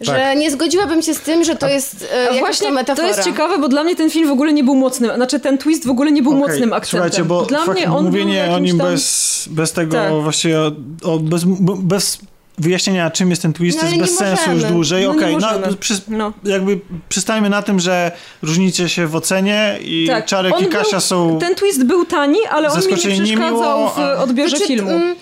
że 0.01 0.11
Tak. 0.11 0.37
nie 0.37 0.51
zgodziłabym 0.51 1.01
się 1.01 1.13
z 1.13 1.19
tym, 1.19 1.43
że 1.43 1.55
to 1.55 1.67
jest 1.67 2.07
e, 2.13 2.29
A 2.29 2.39
właśnie 2.39 2.67
to 2.67 2.73
metafora. 2.73 3.07
to 3.07 3.15
jest 3.15 3.29
ciekawe, 3.29 3.57
bo 3.57 3.67
dla 3.67 3.83
mnie 3.83 3.95
ten 3.95 4.09
film 4.09 4.27
w 4.29 4.31
ogóle 4.31 4.53
nie 4.53 4.63
był 4.63 4.75
mocnym, 4.75 5.11
znaczy 5.15 5.39
ten 5.39 5.57
twist 5.57 5.87
w 5.87 5.89
ogóle 5.89 6.11
nie 6.11 6.21
był 6.23 6.31
Okej, 6.31 6.41
mocnym 6.41 6.73
akcentem. 6.73 7.09
Słuchajcie, 7.09 7.23
bo 7.25 7.41
dla 7.45 7.65
mnie 7.65 7.91
on 7.91 8.05
mówienie 8.05 8.43
był 8.45 8.55
o 8.55 8.59
nim 8.59 8.77
tam... 8.77 8.87
bez, 8.87 9.45
bez 9.51 9.71
tego 9.71 9.91
Tak. 9.91 10.13
właściwie, 10.13 10.59
o, 10.59 10.71
o, 11.03 11.19
bez, 11.19 11.43
bez 11.77 12.17
wyjaśnienia 12.57 13.11
czym 13.11 13.29
jest 13.29 13.41
ten 13.41 13.53
twist 13.53 13.77
No, 13.77 13.83
jest 13.87 13.99
bez 13.99 14.11
nie 14.11 14.17
sensu 14.17 14.41
możemy. 14.41 14.55
już 14.61 14.71
dłużej. 14.71 15.03
No, 15.05 15.11
Okej, 15.11 15.37
no, 15.37 15.47
możemy. 15.53 15.75
przy, 15.75 15.93
No. 16.07 16.33
jakby 16.43 16.79
przystajmy 17.09 17.49
na 17.49 17.61
tym, 17.61 17.79
że 17.79 18.11
różnicie 18.41 18.89
się 18.89 19.07
w 19.07 19.15
ocenie 19.15 19.77
i 19.81 20.07
Tak, 20.07 20.25
Czarek 20.25 20.53
on 20.55 20.63
i 20.63 20.67
Kasia 20.67 20.91
był, 20.91 21.01
są... 21.01 21.37
Ten 21.39 21.55
twist 21.55 21.83
był 21.83 22.05
tani, 22.05 22.37
ale 22.51 22.69
on 22.69 22.79
mi 22.79 22.87
nie 22.87 22.97
przeszkadzał 22.97 23.25
niemiło, 23.25 23.89
w 23.89 23.99
a- 23.99 24.17
odbiorze 24.17 24.49
Znaczy, 24.49 24.67
filmu. 24.67 24.89
mm, 24.91 25.15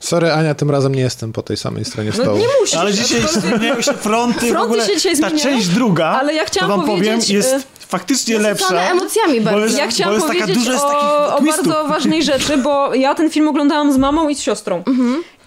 Sorry, 0.00 0.32
Ania, 0.32 0.54
tym 0.54 0.70
razem 0.70 0.94
nie 0.94 1.02
jestem 1.02 1.32
po 1.32 1.42
tej 1.42 1.56
samej 1.56 1.84
stronie 1.84 2.12
No 2.16 2.22
stołu. 2.22 2.38
nie 2.38 2.46
musisz. 2.60 2.76
Ale 2.76 2.92
dzisiaj 2.92 3.20
zmieniają 3.32 3.80
się 3.82 3.92
fronty, 3.92 4.38
w 4.40 4.48
Fronty 4.48 4.58
ogóle 4.58 4.86
się 4.86 4.94
dzisiaj 4.94 5.12
ta 5.18 5.28
zmieniają, 5.28 5.50
część 5.56 5.68
druga, 5.68 6.06
ale 6.06 6.34
ja 6.34 6.44
chciałam 6.44 6.70
to 6.70 6.76
wam 6.76 6.86
powiem, 6.86 7.04
powiedzieć, 7.14 7.30
jest 7.30 7.52
e, 7.54 7.60
faktycznie 7.90 8.38
nasycone 8.38 8.80
lepsza. 8.80 8.90
emocjami 8.92 9.40
bardzo. 9.40 9.64
jest, 9.64 9.78
Ja 9.78 9.86
chciałam 9.86 10.14
jest 10.14 10.26
taka 10.26 10.38
powiedzieć 10.40 10.58
dużo 10.58 10.72
jest 10.72 10.84
o, 10.84 11.36
o 11.36 11.42
bardzo 11.42 11.84
ważnej 11.84 12.22
rzeczy, 12.22 12.56
bo 12.56 12.94
ja 12.94 13.14
ten 13.14 13.30
film 13.30 13.48
oglądałam 13.48 13.92
z 13.92 13.96
mamą 13.96 14.28
i 14.28 14.34
z 14.34 14.40
siostrą. 14.40 14.82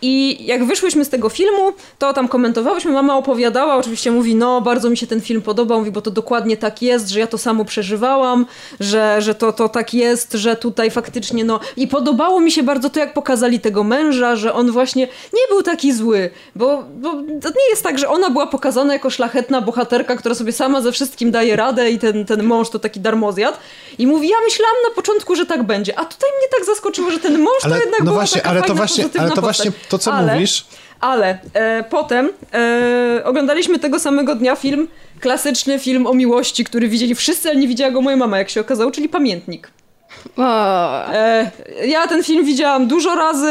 I 0.06 0.46
jak 0.46 0.66
wyszłyśmy 0.66 1.06
z 1.06 1.10
tego 1.10 1.30
filmu, 1.30 1.74
to 2.00 2.14
tam 2.14 2.28
komentowałyśmy, 2.28 2.92
mama 2.92 3.18
opowiadała, 3.18 3.76
oczywiście 3.76 4.12
mówi, 4.12 4.36
no 4.36 4.62
bardzo 4.62 4.90
mi 4.90 4.98
się 4.98 5.08
ten 5.08 5.22
film 5.22 5.42
podobał, 5.42 5.80
mówi, 5.80 5.92
bo 5.92 6.02
to 6.02 6.12
dokładnie 6.12 6.58
tak 6.58 6.82
jest, 6.82 7.10
że 7.10 7.20
ja 7.20 7.28
to 7.28 7.38
samo 7.38 7.66
przeżywałam, 7.66 8.46
że, 8.80 9.22
że 9.22 9.36
to, 9.36 9.54
to 9.54 9.70
tak 9.70 9.94
jest, 9.94 10.34
że 10.34 10.56
tutaj 10.56 10.92
faktycznie, 10.92 11.46
no 11.46 11.60
i 11.78 11.88
podobało 11.88 12.40
mi 12.40 12.52
się 12.52 12.64
bardzo 12.64 12.90
to, 12.90 13.00
jak 13.00 13.14
pokazali 13.14 13.60
tego 13.60 13.84
męża, 13.84 14.36
że 14.36 14.54
on 14.54 14.72
właśnie 14.72 15.08
nie 15.34 15.48
był 15.50 15.64
taki 15.64 15.94
zły, 15.94 16.30
bo, 16.56 16.84
bo 16.96 17.12
to 17.12 17.50
nie 17.50 17.70
jest 17.70 17.84
tak, 17.84 18.00
że 18.00 18.10
ona 18.10 18.30
była 18.30 18.48
pokazana 18.48 18.94
jako 18.94 19.10
szlachetna 19.10 19.62
bohaterka, 19.62 20.16
która 20.16 20.36
sobie 20.36 20.52
sama 20.52 20.82
ze 20.82 20.92
wszystkim 20.92 21.32
daje 21.32 21.56
radę 21.56 21.92
i 21.92 22.00
ten, 22.00 22.26
ten 22.26 22.33
mąż 22.42 22.70
to 22.70 22.80
taki 22.80 23.00
darmozjad. 23.00 23.60
I 23.98 24.08
mówi, 24.08 24.30
ja 24.30 24.38
myślałam 24.46 24.76
na 24.90 24.96
początku, 24.96 25.36
że 25.36 25.46
tak 25.46 25.64
będzie, 25.64 26.00
a 26.00 26.06
tutaj 26.06 26.30
mnie 26.40 26.48
tak 26.58 26.66
zaskoczyło, 26.66 27.12
że 27.12 27.20
ten 27.20 27.40
mąż 27.40 27.64
Ale 27.64 27.76
to 27.76 27.82
jednak 27.82 28.00
no 28.00 28.06
była 28.06 28.16
właśnie, 28.18 28.42
taka 28.42 28.50
ale 28.50 28.60
to 28.62 28.68
fajna, 28.68 28.78
właśnie, 28.78 29.04
pozytywna 29.04 29.26
ale 29.28 29.36
to 29.36 29.42
postać. 29.42 29.68
właśnie 29.68 29.90
to, 29.90 29.98
co 29.98 30.14
ale, 30.14 30.34
mówisz, 30.34 30.66
Ale 31.00 31.40
e, 31.54 31.84
potem 31.90 32.30
e, 32.54 33.22
oglądaliśmy 33.26 33.80
tego 33.80 34.00
samego 34.00 34.36
dnia 34.36 34.56
film, 34.56 34.88
klasyczny 35.20 35.80
film 35.80 36.08
o 36.08 36.14
miłości, 36.14 36.64
który 36.64 36.88
widzieli 36.88 37.16
wszyscy, 37.16 37.50
ale 37.50 37.60
nie 37.60 37.68
widziała 37.68 37.92
go 37.92 38.02
moja 38.02 38.18
mama, 38.18 38.38
jak 38.38 38.50
się 38.50 38.62
okazało, 38.62 38.92
czyli 38.92 39.10
Pamiętnik. 39.10 39.72
E, 40.38 41.52
ja 41.86 42.08
ten 42.08 42.24
film 42.24 42.46
widziałam 42.46 42.88
dużo 42.88 43.16
razy. 43.16 43.48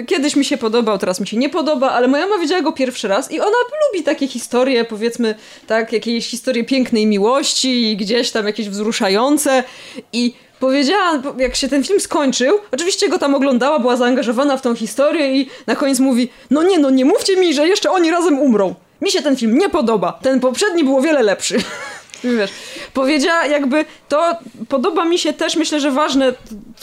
y, 0.00 0.04
Kiedyś 0.06 0.36
mi 0.36 0.44
się 0.44 0.56
podobał, 0.56 0.98
teraz 0.98 1.20
mi 1.20 1.26
się 1.26 1.36
nie 1.36 1.48
podoba, 1.48 1.90
ale 1.90 2.08
moja 2.08 2.26
mama 2.26 2.42
widziała 2.42 2.62
go 2.62 2.72
pierwszy 2.72 3.08
raz 3.08 3.32
i 3.32 3.40
ona 3.40 3.56
lubi 3.86 4.04
takie 4.04 4.28
historie, 4.28 4.84
powiedzmy, 4.84 5.34
tak, 5.66 5.92
jakieś 5.92 6.26
historie 6.28 6.64
pięknej 6.64 7.06
miłości 7.06 7.90
i 7.90 7.96
gdzieś 7.96 8.30
tam 8.30 8.46
jakieś 8.46 8.68
wzruszające. 8.68 9.64
I 10.12 10.34
powiedziała, 10.60 11.22
jak 11.38 11.56
się 11.56 11.68
ten 11.68 11.84
film 11.84 12.00
skończył, 12.00 12.58
oczywiście 12.72 13.08
go 13.08 13.18
tam 13.18 13.34
oglądała, 13.34 13.78
była 13.78 13.96
zaangażowana 13.96 14.56
w 14.56 14.62
tą 14.62 14.74
historię 14.74 15.40
i 15.40 15.48
na 15.66 15.76
koniec 15.76 15.98
mówi: 15.98 16.28
No 16.50 16.62
nie, 16.62 16.78
no 16.78 16.90
nie 16.90 17.04
mówcie 17.04 17.36
mi, 17.36 17.54
że 17.54 17.68
jeszcze 17.68 17.90
oni 17.90 18.10
razem 18.10 18.38
umrą. 18.38 18.74
Mi 19.00 19.10
się 19.10 19.22
ten 19.22 19.36
film 19.36 19.58
nie 19.58 19.68
podoba. 19.68 20.18
Ten 20.22 20.40
poprzedni 20.40 20.84
był 20.84 20.96
o 20.96 21.00
wiele 21.00 21.22
lepszy. 21.22 21.58
Wiesz, 22.24 22.50
powiedziała 22.94 23.46
jakby 23.46 23.84
to 24.08 24.32
podoba 24.68 25.04
mi 25.04 25.18
się 25.18 25.32
też, 25.32 25.56
myślę, 25.56 25.80
że 25.80 25.90
ważne, 25.90 26.32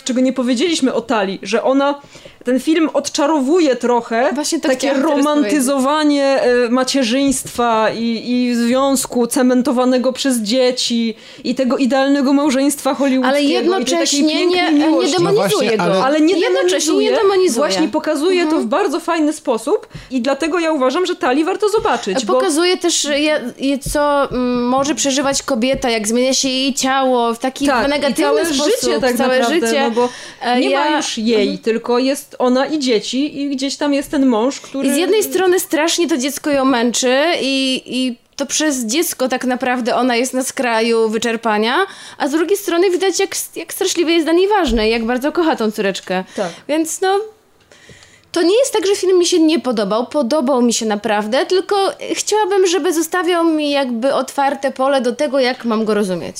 czego 0.04 0.22
nie 0.22 0.34
powiedzieliśmy 0.34 0.94
o 0.94 1.02
Tali, 1.02 1.40
że 1.42 1.64
ona 1.64 2.02
ten 2.44 2.60
film 2.60 2.90
odczarowuje 2.94 3.76
trochę 3.76 4.30
Właśnie 4.34 4.60
to 4.60 4.70
takie 4.70 4.94
romantyzowanie 4.94 6.26
e, 6.42 6.70
macierzyństwa 6.70 7.90
i, 7.90 8.24
i 8.32 8.56
związku 8.56 9.28
cementowanego 9.28 10.14
przez 10.14 10.38
dzieci 10.40 11.16
i 11.44 11.56
tego 11.56 11.78
idealnego 11.78 12.34
małżeństwa 12.34 12.94
hollywoodzkiego. 12.94 13.28
ale 13.38 13.42
jednocześnie 13.44 14.22
nie, 14.24 14.34
pięknej 14.34 14.74
nie 14.74 14.80
demonizuje 14.80 15.20
No 15.20 15.34
właśnie, 15.34 15.78
go. 15.78 15.84
ale- 15.84 16.04
Ale 16.04 16.22
nie 16.22 16.38
jednocześnie 16.40 16.94
nie 16.94 17.12
demonizuje, 17.12 17.22
demonizuje. 17.22 17.68
Właśnie 17.70 17.88
pokazuje 17.88 18.42
Mhm. 18.42 18.58
to 18.62 18.64
w 18.64 18.70
bardzo 18.70 19.00
fajny 19.00 19.34
sposób 19.34 19.88
i 20.12 20.22
dlatego 20.22 20.60
ja 20.60 20.72
uważam, 20.72 21.06
że 21.06 21.16
Tali 21.16 21.46
warto 21.46 21.70
zobaczyć. 21.70 22.26
Bo... 22.26 22.34
Pokazuje 22.34 22.78
też, 22.78 23.08
ja- 23.18 23.40
i 23.60 23.80
co 23.80 24.30
mm, 24.32 24.68
może 24.68 24.96
przeżywać 24.96 25.44
kobieta, 25.44 25.90
jak 25.90 26.08
zmienia 26.08 26.34
się 26.34 26.50
jej 26.50 26.74
ciało 26.74 27.34
w 27.34 27.40
taki 27.40 27.68
tak, 27.68 27.88
negatywny 27.90 28.24
i 28.24 28.26
całe 28.26 28.46
sposób. 28.46 28.66
życie 28.82 29.00
tak 29.02 29.16
całe 29.18 29.40
naprawdę, 29.40 29.68
życie. 29.68 29.84
no 29.84 29.92
bo 29.92 30.10
E, 30.42 30.60
nie 30.60 30.70
ja- 30.70 30.90
ma 30.90 30.98
już 30.98 31.18
jej, 31.18 31.60
tylko 31.60 32.00
jest 32.00 32.33
ona 32.40 32.66
i 32.66 32.80
dzieci 32.80 33.42
i 33.42 33.50
gdzieś 33.50 33.76
tam 33.76 33.94
jest 33.94 34.12
ten 34.12 34.26
mąż, 34.26 34.60
który... 34.60 34.88
I 34.88 34.94
z 34.94 34.98
jednej 34.98 35.24
strony 35.24 35.60
strasznie 35.60 36.08
to 36.08 36.18
dziecko 36.18 36.50
ją 36.50 36.66
męczy 36.66 37.24
i, 37.42 37.84
i 37.86 38.16
to 38.36 38.46
przez 38.46 38.86
dziecko 38.86 39.28
tak 39.28 39.46
naprawdę 39.46 39.96
ona 39.96 40.16
jest 40.16 40.34
na 40.34 40.44
skraju 40.44 41.10
wyczerpania, 41.10 41.76
a 42.18 42.28
z 42.28 42.32
drugiej 42.32 42.58
strony 42.58 42.90
widać 42.90 43.20
jak, 43.20 43.36
jak 43.56 43.74
straszliwie 43.74 44.14
jest 44.14 44.26
dla 44.26 44.34
niej 44.34 44.48
ważne 44.48 44.88
i 44.88 44.92
jak 44.92 45.06
bardzo 45.06 45.32
kocha 45.32 45.56
tą 45.56 45.72
córeczkę. 45.72 46.24
Tak. 46.36 46.52
Więc 46.68 47.02
no... 47.02 47.20
To 48.32 48.42
nie 48.42 48.60
jest 48.60 48.74
tak, 48.74 48.88
że 48.88 48.96
film 48.96 49.20
mi 49.20 49.26
się 49.26 49.40
nie 49.40 49.60
podobał. 49.60 50.08
Podobał 50.08 50.62
mi 50.62 50.74
się 50.74 50.86
naprawdę, 50.86 51.46
tylko 51.46 51.76
chciałabym, 52.14 52.68
żeby 52.68 52.94
zostawiał 52.94 53.46
mi 53.46 53.72
jakby 53.72 54.14
otwarte 54.14 54.72
pole 54.72 55.02
do 55.02 55.16
tego, 55.16 55.40
jak 55.40 55.66
mam 55.66 55.86
go 55.86 55.94
rozumieć. 55.94 56.36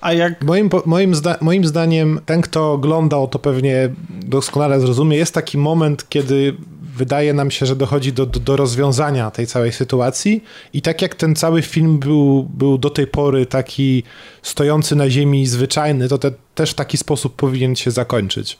A 0.00 0.12
jak 0.12 0.44
Moim, 0.44 0.70
moim, 0.86 1.14
zda, 1.14 1.36
moim 1.40 1.64
zdaniem, 1.64 2.20
ten, 2.26 2.42
kto 2.42 2.72
oglądał, 2.72 3.28
to 3.28 3.38
pewnie 3.38 3.88
doskonale 4.08 4.80
zrozumie. 4.80 5.16
Jest 5.16 5.34
taki 5.34 5.58
moment, 5.58 6.08
kiedy 6.08 6.56
wydaje 6.96 7.34
nam 7.34 7.50
się, 7.50 7.66
że 7.66 7.76
dochodzi 7.76 8.12
do, 8.12 8.26
do, 8.26 8.40
do 8.40 8.56
rozwiązania 8.56 9.30
tej 9.30 9.46
całej 9.46 9.72
sytuacji. 9.72 10.44
I 10.72 10.82
tak 10.82 11.02
jak 11.02 11.14
ten 11.14 11.34
cały 11.34 11.62
film 11.62 11.98
był, 11.98 12.42
był 12.42 12.78
do 12.78 12.90
tej 12.90 13.06
pory 13.06 13.46
taki 13.46 14.02
stojący 14.42 14.96
na 14.96 15.10
ziemi, 15.10 15.46
zwyczajny, 15.46 16.08
to 16.08 16.18
te, 16.18 16.32
też 16.54 16.70
w 16.70 16.74
taki 16.74 16.96
sposób 16.96 17.36
powinien 17.36 17.76
się 17.76 17.90
zakończyć. 17.90 18.58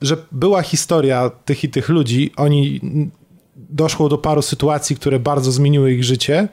Że 0.00 0.16
była 0.32 0.62
historia 0.62 1.30
tych 1.44 1.64
i 1.64 1.68
tych 1.68 1.88
ludzi, 1.88 2.30
oni 2.36 2.80
doszło 3.56 4.08
do 4.08 4.18
paru 4.18 4.42
sytuacji, 4.42 4.96
które 4.96 5.20
bardzo 5.20 5.52
zmieniły 5.52 5.92
ich 5.92 6.04
życie. 6.04 6.48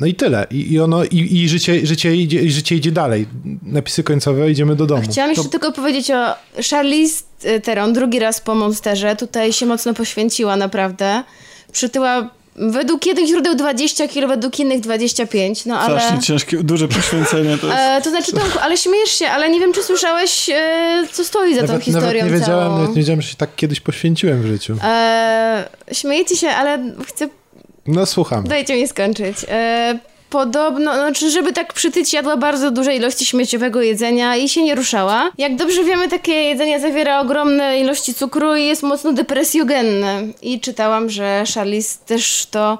No 0.00 0.06
i 0.06 0.14
tyle. 0.14 0.46
I, 0.50 0.72
i 0.72 0.80
ono, 0.80 1.04
i, 1.04 1.42
i 1.42 1.48
życie, 1.48 1.86
życie, 1.86 2.16
idzie, 2.16 2.50
życie 2.50 2.76
idzie 2.76 2.92
dalej. 2.92 3.26
Napisy 3.62 4.02
końcowe, 4.02 4.50
idziemy 4.50 4.76
do 4.76 4.86
domu. 4.86 5.02
Chciałam 5.10 5.30
jeszcze 5.30 5.48
tylko 5.48 5.72
powiedzieć 5.72 6.10
o 6.10 6.34
Charlize 6.70 7.22
Theron, 7.62 7.92
drugi 7.92 8.18
raz 8.18 8.40
po 8.40 8.54
Monsterze. 8.54 9.16
Tutaj 9.16 9.52
się 9.52 9.66
mocno 9.66 9.94
poświęciła 9.94 10.56
naprawdę. 10.56 11.22
Przytyła 11.72 12.30
według 12.56 13.06
jednych 13.06 13.26
źródeł 13.26 13.54
20 13.54 14.08
kg, 14.08 14.28
według 14.28 14.60
innych 14.60 14.80
25, 14.80 15.66
no 15.66 15.78
ale... 15.80 16.00
strasznie 16.00 16.22
ciężkie, 16.22 16.56
duże 16.56 16.88
poświęcenie 16.88 17.58
to 17.58 17.66
jest. 17.68 17.78
E, 17.78 18.00
to 18.04 18.10
znaczy, 18.10 18.32
Tomku, 18.32 18.58
ale 18.62 18.76
śmiejesz 18.76 19.10
się, 19.10 19.26
ale 19.28 19.50
nie 19.50 19.60
wiem, 19.60 19.72
czy 19.72 19.82
słyszałeś, 19.82 20.50
e, 20.50 21.06
co 21.12 21.24
stoi 21.24 21.54
za 21.54 21.60
tą 21.60 21.66
Nawet, 21.66 21.84
historią 21.84 22.24
nawet 22.24 22.32
nie 22.32 22.38
wiedziałem, 22.38 22.66
całą. 22.66 22.78
nawet 22.78 22.90
nie 22.90 22.96
wiedziałem, 22.96 23.22
że 23.22 23.28
się 23.28 23.36
tak 23.36 23.56
kiedyś 23.56 23.80
poświęciłem 23.80 24.42
w 24.42 24.46
życiu. 24.46 24.76
E, 24.82 25.68
śmiejecie 25.92 26.36
się, 26.36 26.48
ale 26.48 26.78
chcę 27.06 27.28
No 27.86 28.06
słucham. 28.06 28.44
Dajcie 28.44 28.76
mi 28.76 28.88
skończyć. 28.88 29.36
E, 29.48 29.98
podobno, 30.30 30.94
znaczy, 30.94 31.30
żeby 31.30 31.52
tak 31.52 31.72
przytyć, 31.72 32.12
jadła 32.12 32.36
bardzo 32.36 32.70
duże 32.70 32.94
ilości 32.94 33.26
śmieciowego 33.26 33.82
jedzenia 33.82 34.36
i 34.36 34.48
się 34.48 34.62
nie 34.62 34.74
ruszała. 34.74 35.30
Jak 35.38 35.56
dobrze 35.56 35.84
wiemy, 35.84 36.08
takie 36.08 36.32
jedzenie 36.32 36.80
zawiera 36.80 37.20
ogromne 37.20 37.80
ilości 37.80 38.14
cukru 38.14 38.56
i 38.56 38.66
jest 38.66 38.82
mocno 38.82 39.12
depresjogenne. 39.12 40.22
I 40.42 40.60
czytałam, 40.60 41.10
że 41.10 41.44
Charlize 41.54 41.98
też 42.06 42.46
to 42.50 42.78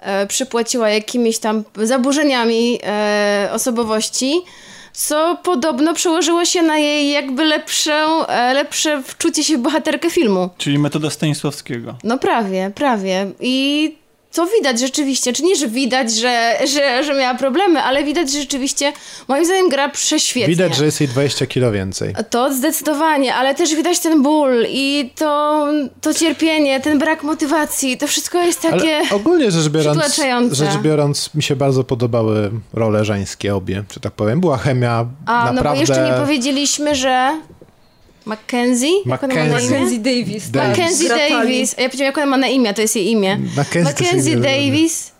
e, 0.00 0.26
przypłaciła 0.26 0.90
jakimiś 0.90 1.38
tam 1.38 1.64
zaburzeniami 1.82 2.78
e, 2.82 3.48
osobowości. 3.52 4.40
Co 4.92 5.38
podobno 5.42 5.94
przełożyło 5.94 6.44
się 6.44 6.62
na 6.62 6.78
jej 6.78 7.10
jakby 7.10 7.44
lepsze, 7.44 8.06
e, 8.28 8.54
lepsze 8.54 9.02
wczucie 9.02 9.44
się 9.44 9.58
w 9.58 9.60
bohaterkę 9.60 10.10
filmu. 10.10 10.48
Czyli 10.58 10.78
metoda 10.78 11.10
Stanisławskiego. 11.10 11.94
No 12.04 12.18
prawie, 12.18 12.70
prawie. 12.74 13.26
I 13.40 13.94
to 14.36 14.46
widać 14.46 14.80
rzeczywiście, 14.80 15.32
czy 15.32 15.42
nie, 15.42 15.56
że 15.56 15.68
widać, 15.68 16.14
że, 16.14 16.58
że, 16.66 17.04
że 17.04 17.14
miała 17.14 17.34
problemy, 17.34 17.82
ale 17.82 18.04
widać, 18.04 18.32
że 18.32 18.40
rzeczywiście 18.40 18.92
moim 19.28 19.44
zdaniem 19.44 19.68
gra 19.68 19.88
prześwietnie. 19.88 20.54
Widać, 20.54 20.76
że 20.76 20.84
jest 20.84 21.00
jej 21.00 21.08
20 21.08 21.46
kilo 21.46 21.72
więcej. 21.72 22.14
To 22.30 22.52
zdecydowanie, 22.52 23.34
ale 23.34 23.54
też 23.54 23.74
widać 23.74 23.98
ten 23.98 24.22
ból 24.22 24.66
i 24.68 25.10
to, 25.14 25.66
to 26.00 26.14
cierpienie, 26.14 26.80
ten 26.80 26.98
brak 26.98 27.22
motywacji, 27.22 27.98
to 27.98 28.06
wszystko 28.06 28.38
jest 28.38 28.62
takie... 28.62 28.96
Ale 28.96 29.10
ogólnie 29.10 29.50
rzecz 29.50 29.68
biorąc, 29.68 30.20
rzecz 30.52 30.76
biorąc, 30.76 31.34
mi 31.34 31.42
się 31.42 31.56
bardzo 31.56 31.84
podobały 31.84 32.50
role 32.72 33.04
żeńskie 33.04 33.54
obie, 33.54 33.84
że 33.94 34.00
tak 34.00 34.12
powiem. 34.12 34.40
Była 34.40 34.56
chemia 34.56 35.06
A, 35.26 35.44
no 35.46 35.52
naprawdę... 35.52 35.70
bo 35.74 35.80
jeszcze 35.80 36.10
nie 36.10 36.24
powiedzieliśmy, 36.24 36.94
że 36.94 37.40
Mackenzie? 38.26 38.88
Mackenzie. 39.04 39.50
Mackenzie 39.50 39.98
Davis. 39.98 40.50
Davis. 40.50 40.54
Mackenzie. 40.54 41.08
Davis. 41.08 41.74
A 41.78 41.82
ja 41.82 41.88
powiedziałam, 41.88 42.08
jak 42.08 42.18
ona 42.18 42.26
ma 42.26 42.36
na 42.36 42.46
imię, 42.48 42.74
to 42.74 42.82
jest 42.82 42.96
jej 42.96 43.10
imię. 43.10 43.38
Mackenzie 43.56 43.84
Mackenzie. 43.84 44.36
Davis 44.36 45.16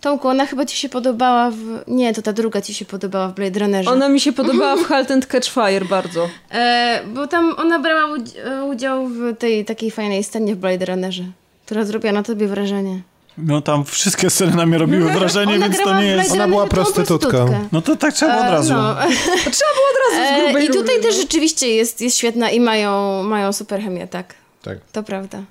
Tomku, 0.00 0.28
ona 0.28 0.46
chyba 0.46 0.64
ci 0.64 0.76
się 0.76 0.88
podobała 0.88 1.50
w... 1.50 1.56
Nie, 1.88 2.14
to 2.14 2.22
ta 2.22 2.32
druga 2.32 2.60
ci 2.62 2.74
się 2.74 2.84
podobała 2.84 3.28
w 3.28 3.34
Blade 3.34 3.60
Runnerze. 3.60 3.90
Ona 3.90 4.08
mi 4.08 4.20
się 4.20 4.32
podobała 4.32 4.76
w 4.76 4.82
Halt 4.84 5.10
and 5.10 5.26
Catch 5.26 5.48
Fire 5.48 5.84
bardzo. 5.84 6.28
E, 6.52 7.00
bo 7.14 7.26
tam 7.26 7.54
ona 7.58 7.78
brała 7.78 8.16
udz- 8.16 8.68
udział 8.70 9.06
w 9.08 9.36
tej 9.38 9.64
takiej 9.64 9.90
fajnej 9.90 10.24
scenie 10.24 10.54
w 10.54 10.58
Blade 10.58 10.86
Runnerze, 10.86 11.24
która 11.66 11.84
zrobiła 11.84 12.12
na 12.12 12.22
tobie 12.22 12.46
wrażenie. 12.46 13.00
No 13.42 13.60
tam 13.60 13.84
wszystkie 13.84 14.30
sceny 14.30 14.56
na 14.56 14.66
mnie 14.66 14.78
robiły 14.78 15.12
wrażenie, 15.12 15.54
ona 15.56 15.68
więc 15.68 15.84
to 15.84 16.00
nie 16.00 16.06
jest... 16.06 16.32
Ona 16.32 16.48
była 16.48 16.66
prostytutką. 16.66 17.68
No 17.72 17.82
to 17.82 17.96
tak 17.96 18.14
trzeba 18.14 18.38
od 18.38 18.46
E, 18.46 18.50
razu. 18.50 18.72
No. 18.72 18.94
Trzeba 19.56 19.70
było 19.74 19.86
od 19.90 20.12
razu 20.12 20.34
z 20.34 20.38
E, 20.38 20.44
grubej 20.44 20.64
I 20.64 20.68
tutaj 20.68 20.96
rury, 20.96 21.00
też 21.08 21.14
no. 21.16 21.20
rzeczywiście 21.22 21.68
jest, 21.68 22.00
jest 22.00 22.16
świetna 22.16 22.50
i 22.50 22.60
mają, 22.60 23.22
mają 23.22 23.52
super 23.52 23.80
chemię, 23.82 24.06
tak. 24.08 24.34
Tak. 24.62 24.78
To 24.92 25.02
prawda. 25.02 25.42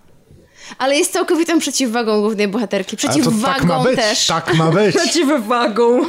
Ale 0.77 0.95
jest 0.97 1.13
całkowitą 1.13 1.59
przeciwwagą 1.59 2.21
głównej 2.21 2.47
bohaterki. 2.47 2.97
To 2.97 3.07
Przeciwwagą 3.07 3.53
tak 3.53 3.63
ma 3.63 3.79
być, 3.83 3.95
też. 3.95 4.27
tak 4.27 4.53
ma 4.55 4.71
być. 4.71 4.95
Przeciwwagą. 5.01 6.01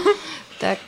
Tak. 0.61 0.79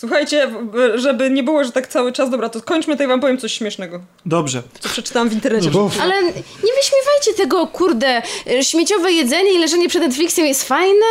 Słuchajcie, 0.00 0.50
żeby 0.94 1.30
nie 1.30 1.42
było, 1.42 1.64
że 1.64 1.72
tak 1.72 1.86
cały 1.88 2.12
czas, 2.12 2.30
dobra, 2.30 2.48
to 2.48 2.60
kończmy 2.62 2.96
to 2.96 3.02
i 3.02 3.06
wam 3.06 3.20
powiem 3.20 3.38
coś 3.38 3.52
śmiesznego, 3.52 4.00
Dobrze. 4.26 4.62
co 4.80 4.88
przeczytałam 4.88 5.28
w 5.28 5.32
internecie. 5.32 5.70
Bo 5.70 5.90
Ale 6.02 6.22
nie 6.24 6.72
wyśmiewajcie 6.76 7.34
tego, 7.36 7.66
kurde, 7.66 8.22
śmieciowe 8.62 9.12
jedzenie 9.12 9.54
i 9.54 9.58
leżenie 9.58 9.88
przed 9.88 10.02
Netflixem 10.02 10.46
jest 10.46 10.68
fajne? 10.68 11.06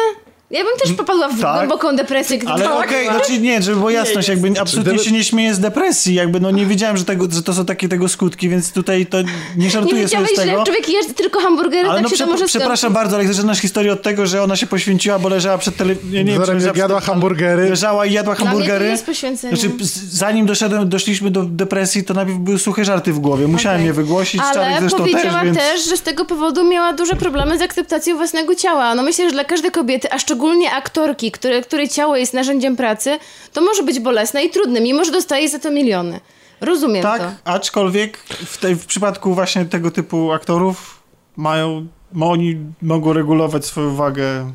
Ja 0.51 0.63
bym 0.63 0.73
też 0.83 0.93
popadła 0.93 1.27
w 1.29 1.41
tak. 1.41 1.55
głęboką 1.55 1.95
depresję, 1.95 2.37
gdyby 2.37 2.53
Ale 2.53 2.63
to 2.63 2.79
okej, 2.79 3.01
była. 3.07 3.13
znaczy 3.17 3.39
nie, 3.41 3.61
żeby 3.61 3.77
było 3.77 3.89
jasność, 3.89 4.27
jakby 4.27 4.47
absolutnie 4.61 4.93
Gdyby- 4.93 5.05
się 5.05 5.11
nie 5.11 5.23
śmieję 5.23 5.53
z 5.53 5.59
depresji, 5.59 6.13
jakby 6.15 6.39
no 6.39 6.51
nie 6.51 6.65
wiedziałem, 6.65 6.97
że, 6.97 7.05
tego, 7.05 7.27
że 7.31 7.43
to 7.43 7.53
są 7.53 7.65
takie 7.65 7.89
tego 7.89 8.09
skutki, 8.09 8.49
więc 8.49 8.71
tutaj 8.71 9.05
to 9.05 9.21
nie 9.21 9.27
Nie 9.57 9.69
żartuję 9.69 9.91
sobie 9.91 10.01
wiedziałeś, 10.03 10.29
z 10.29 10.35
że 10.35 10.41
tego. 10.41 10.57
jak 10.57 10.65
człowiek 10.65 10.89
je 10.89 11.13
tylko 11.13 11.39
hamburgery, 11.39 11.89
Ale 11.89 11.93
tak 11.93 12.03
no 12.03 12.09
się 12.09 12.15
prze, 12.15 12.25
to 12.25 12.31
może 12.31 12.45
przepraszam 12.45 12.77
skończyć. 12.77 12.93
bardzo, 12.95 13.15
ale 13.15 13.27
zaczynasz 13.33 13.59
historię 13.59 13.93
od 13.93 14.01
tego, 14.01 14.27
że 14.27 14.43
ona 14.43 14.55
się 14.55 14.67
poświęciła, 14.67 15.19
bo 15.19 15.29
leżała 15.29 15.57
przed 15.57 15.77
tele... 15.77 15.95
Nie, 16.11 16.23
nie, 16.23 16.31
jak 16.31 16.47
leżała 16.47 16.77
jadła 16.77 16.99
hamburgery. 16.99 17.69
Leżała 17.69 18.05
i 18.05 18.13
jadła 18.13 18.35
Dla 18.35 18.45
mnie 18.45 18.51
to 18.53 18.57
hamburgery. 18.57 18.85
jest 18.89 19.05
poświęcenie. 19.05 19.57
Znaczy, 19.57 19.73
zanim 20.11 20.45
doszedłem, 20.45 20.89
doszliśmy 20.89 21.31
do 21.31 21.43
depresji, 21.43 22.03
to 22.03 22.13
najpierw 22.13 22.37
były 22.37 22.59
suche 22.59 22.85
żarty 22.85 23.13
w 23.13 23.19
głowie. 23.19 23.47
Musiałem 23.47 23.77
Okej. 23.77 23.87
je 23.87 23.93
wygłosić, 23.93 24.41
Czarek 24.41 24.57
Ale 24.57 24.79
zresztą 24.79 24.97
powiedziała 24.97 25.41
też, 25.41 25.57
też, 25.57 25.75
więc... 25.75 25.89
że 25.89 25.97
z 25.97 26.01
tego 26.01 26.25
powodu 26.25 26.63
miała 26.69 26.93
duże 26.93 27.15
problemy 27.15 27.57
z 27.57 27.61
akceptacją 27.61 28.15
własnego 28.17 28.55
ciała. 28.55 28.95
No 28.95 29.03
myślę, 29.03 29.25
że 29.25 29.31
dla 29.31 29.43
każdej 29.43 29.71
kobiety, 29.71 30.11
a 30.11 30.19
szczególnie 30.19 30.38
aktorki, 30.71 31.31
które, 31.31 31.61
której 31.61 31.89
ciało 31.89 32.15
jest 32.17 32.33
narzędziem 32.33 32.75
pracy, 32.75 33.19
to 33.53 33.61
może 33.61 33.83
być 33.83 33.99
bolesne 33.99 34.43
i 34.43 34.49
trudne, 34.49 34.81
mimo 34.81 35.05
że 35.05 35.11
dostaje 35.11 35.49
za 35.49 35.59
to 35.59 35.71
miliony. 35.71 36.19
Rozumiem 36.61 37.03
Tak, 37.03 37.21
to. 37.21 37.51
aczkolwiek 37.51 38.17
w, 38.45 38.57
tej, 38.57 38.75
w 38.75 38.85
przypadku 38.85 39.33
właśnie 39.33 39.65
tego 39.65 39.91
typu 39.91 40.31
aktorów 40.31 40.99
mają, 41.35 41.87
oni 42.21 42.57
mogą 42.81 43.13
regulować 43.13 43.65
swoją 43.65 43.95
wagę. 43.95 44.51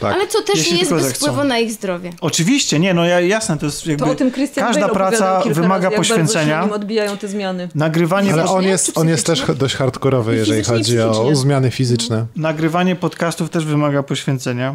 tak. 0.00 0.14
Ale 0.14 0.26
co 0.26 0.42
też 0.42 0.56
Jeśli 0.56 0.72
nie 0.72 0.78
jest 0.78 0.90
tylko 0.90 1.04
bez 1.04 1.12
wpływu 1.12 1.44
na 1.44 1.58
ich 1.58 1.72
zdrowie. 1.72 2.10
Oczywiście, 2.20 2.78
nie, 2.78 2.94
no 2.94 3.04
ja, 3.04 3.20
jasne, 3.20 3.58
to 3.58 3.66
jest 3.66 3.86
jakby... 3.86 4.04
To 4.04 4.10
o 4.10 4.14
tym 4.14 4.32
Christian 4.32 4.64
każda 4.66 4.80
Bale 4.80 4.94
praca 4.94 5.40
wymaga 5.40 5.54
razy, 5.54 5.60
jak 5.60 5.80
bardzo 5.82 5.92
się 5.92 5.98
poświęcenia. 6.14 6.62
nim 6.62 6.72
odbijają 6.72 7.16
te 7.16 7.28
zmiany. 7.28 7.68
Nagrywanie, 7.74 8.32
Ale 8.32 8.44
on 8.44 8.64
jest, 8.64 8.98
on 8.98 9.08
jest 9.08 9.26
też 9.26 9.42
dość 9.56 9.74
hardkorowy, 9.74 10.36
jeżeli 10.36 10.64
chodzi 10.64 11.00
o 11.00 11.34
zmiany 11.34 11.70
fizyczne. 11.70 12.26
nagrywanie 12.36 12.96
podcastów 12.96 13.50
też 13.50 13.64
wymaga 13.64 14.02
poświęcenia. 14.02 14.74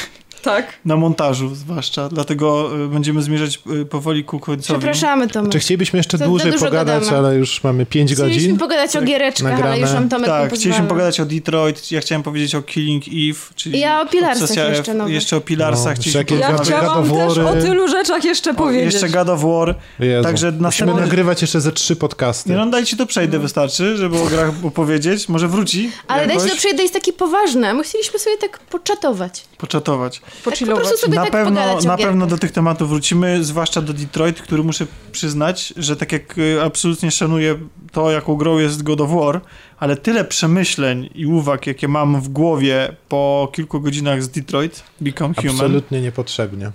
Tak. 0.41 0.73
Na 0.85 0.95
montażu 0.97 1.55
zwłaszcza, 1.55 2.09
dlatego 2.09 2.69
y, 2.85 2.87
będziemy 2.87 3.21
zmierzać 3.21 3.59
y, 3.81 3.85
powoli 3.85 4.23
ku 4.23 4.39
końcowi. 4.39 4.79
Przepraszamy, 4.79 5.27
Tomek. 5.27 5.51
Czy 5.51 5.59
chcielibyśmy 5.59 5.97
jeszcze 5.99 6.17
To 6.17 6.25
dłużej 6.25 6.53
pogadać, 6.53 7.03
gadamy. 7.03 7.17
ale 7.17 7.35
już 7.35 7.63
mamy 7.63 7.85
5 7.85 8.11
Chcieliśmy 8.13 8.41
godzin. 8.41 8.57
pogadać 8.57 8.95
o 8.95 9.01
giereczkach, 9.01 9.45
ale 9.47 9.55
nagrane. 9.55 9.79
już 9.79 9.93
nam 9.93 10.09
Tomek 10.09 10.27
Tak, 10.29 10.53
chcieliśmy 10.53 10.87
pogadać 10.87 11.19
o 11.19 11.25
Detroit, 11.25 11.91
ja 11.91 12.01
chciałem 12.01 12.23
powiedzieć 12.23 12.55
o 12.55 12.61
Killing 12.61 13.03
Eve, 13.07 13.39
czyli 13.55 13.79
Ja 13.79 14.01
o 14.01 14.05
Pilarsach 14.05 14.69
jeszcze 14.69 14.93
nowych. 14.93 15.13
jeszcze 15.13 15.37
o 15.37 15.41
Pilarsach 15.41 15.97
No, 15.97 16.01
chcieliśmy 16.03 16.37
Ja 16.39 16.57
chciałam 16.57 17.09
też 17.11 17.37
o 17.37 17.53
tylu 17.53 17.87
rzeczach 17.87 18.23
jeszcze 18.25 18.51
O, 18.51 18.53
powiedzieć. 18.53 18.93
Jeszcze 18.93 19.09
God 19.09 19.29
of 19.29 19.41
War. 19.41 19.75
Jezu. 19.99 20.23
Także 20.23 20.47
Musimy 20.47 20.61
następny... 20.63 21.01
nagrywać 21.01 21.41
jeszcze 21.41 21.61
ze 21.61 21.71
trzy 21.71 21.95
podcasty. 21.95 22.49
Nie 22.49 22.55
no, 22.55 22.65
dajcie 22.65 22.97
to 22.97 23.05
przejdę, 23.05 23.39
wystarczy, 23.39 23.97
żeby 23.97 24.21
o 24.21 24.25
grach 24.25 24.49
opowiedzieć. 24.63 25.29
Może 25.29 25.47
wróci 25.47 25.91
Ale 26.07 26.21
jakoś, 26.21 26.37
dajcie 26.37 26.51
to 26.51 26.57
przejdę 26.59 26.81
jest 26.81 26.93
takie 26.93 27.13
poważne. 27.13 27.73
My 27.73 27.83
chcieliśmy 27.83 28.19
sobie 28.19 28.37
tak 28.37 28.59
poczatować. 28.59 29.43
poczatować. 29.57 30.21
Tak 30.35 30.43
po 30.43 30.49
Pochillować. 30.51 30.83
prostu 30.83 31.05
sobie 31.05 31.15
Na 31.15 31.21
tak 31.23 31.31
pewno, 31.31 31.79
na 31.81 31.97
pewno 31.97 32.27
do 32.27 32.37
tych 32.37 32.51
tematów 32.51 32.89
wrócimy, 32.89 33.43
zwłaszcza 33.43 33.81
do 33.81 33.93
Detroit, 33.93 34.41
który 34.41 34.63
muszę 34.63 34.87
przyznać, 35.11 35.73
że 35.77 35.95
tak 35.95 36.11
jak 36.11 36.37
y, 36.37 36.61
absolutnie 36.63 37.11
szanuję 37.11 37.59
to, 37.91 38.11
jaką 38.11 38.35
grą 38.35 38.57
jest 38.57 38.83
God 38.83 39.01
of 39.01 39.09
War, 39.09 39.41
ale 39.79 39.95
tyle 39.97 40.25
przemyśleń 40.25 41.09
i 41.15 41.25
uwag, 41.25 41.67
jakie 41.67 41.87
mam 41.87 42.21
w 42.21 42.29
głowie 42.29 42.95
po 43.09 43.51
kilku 43.53 43.81
godzinach 43.81 44.23
z 44.23 44.29
Detroit, 44.29 44.83
Become 45.01 45.33
Human. 45.33 45.51
Absolutnie 45.55 46.01
niepotrzebnie. 46.01 46.71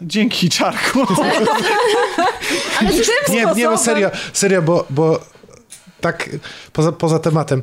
Dzięki, 0.00 0.48
Czarku. 0.50 1.00
Ale 2.80 2.90
Nie, 3.30 3.46
nie, 3.56 3.64
no 3.64 3.78
serio, 3.78 4.10
serio, 4.32 4.62
bo, 4.62 4.84
bo 4.90 5.20
tak 6.00 6.30
poza, 6.72 6.92
poza 6.92 7.18
tematem. 7.18 7.62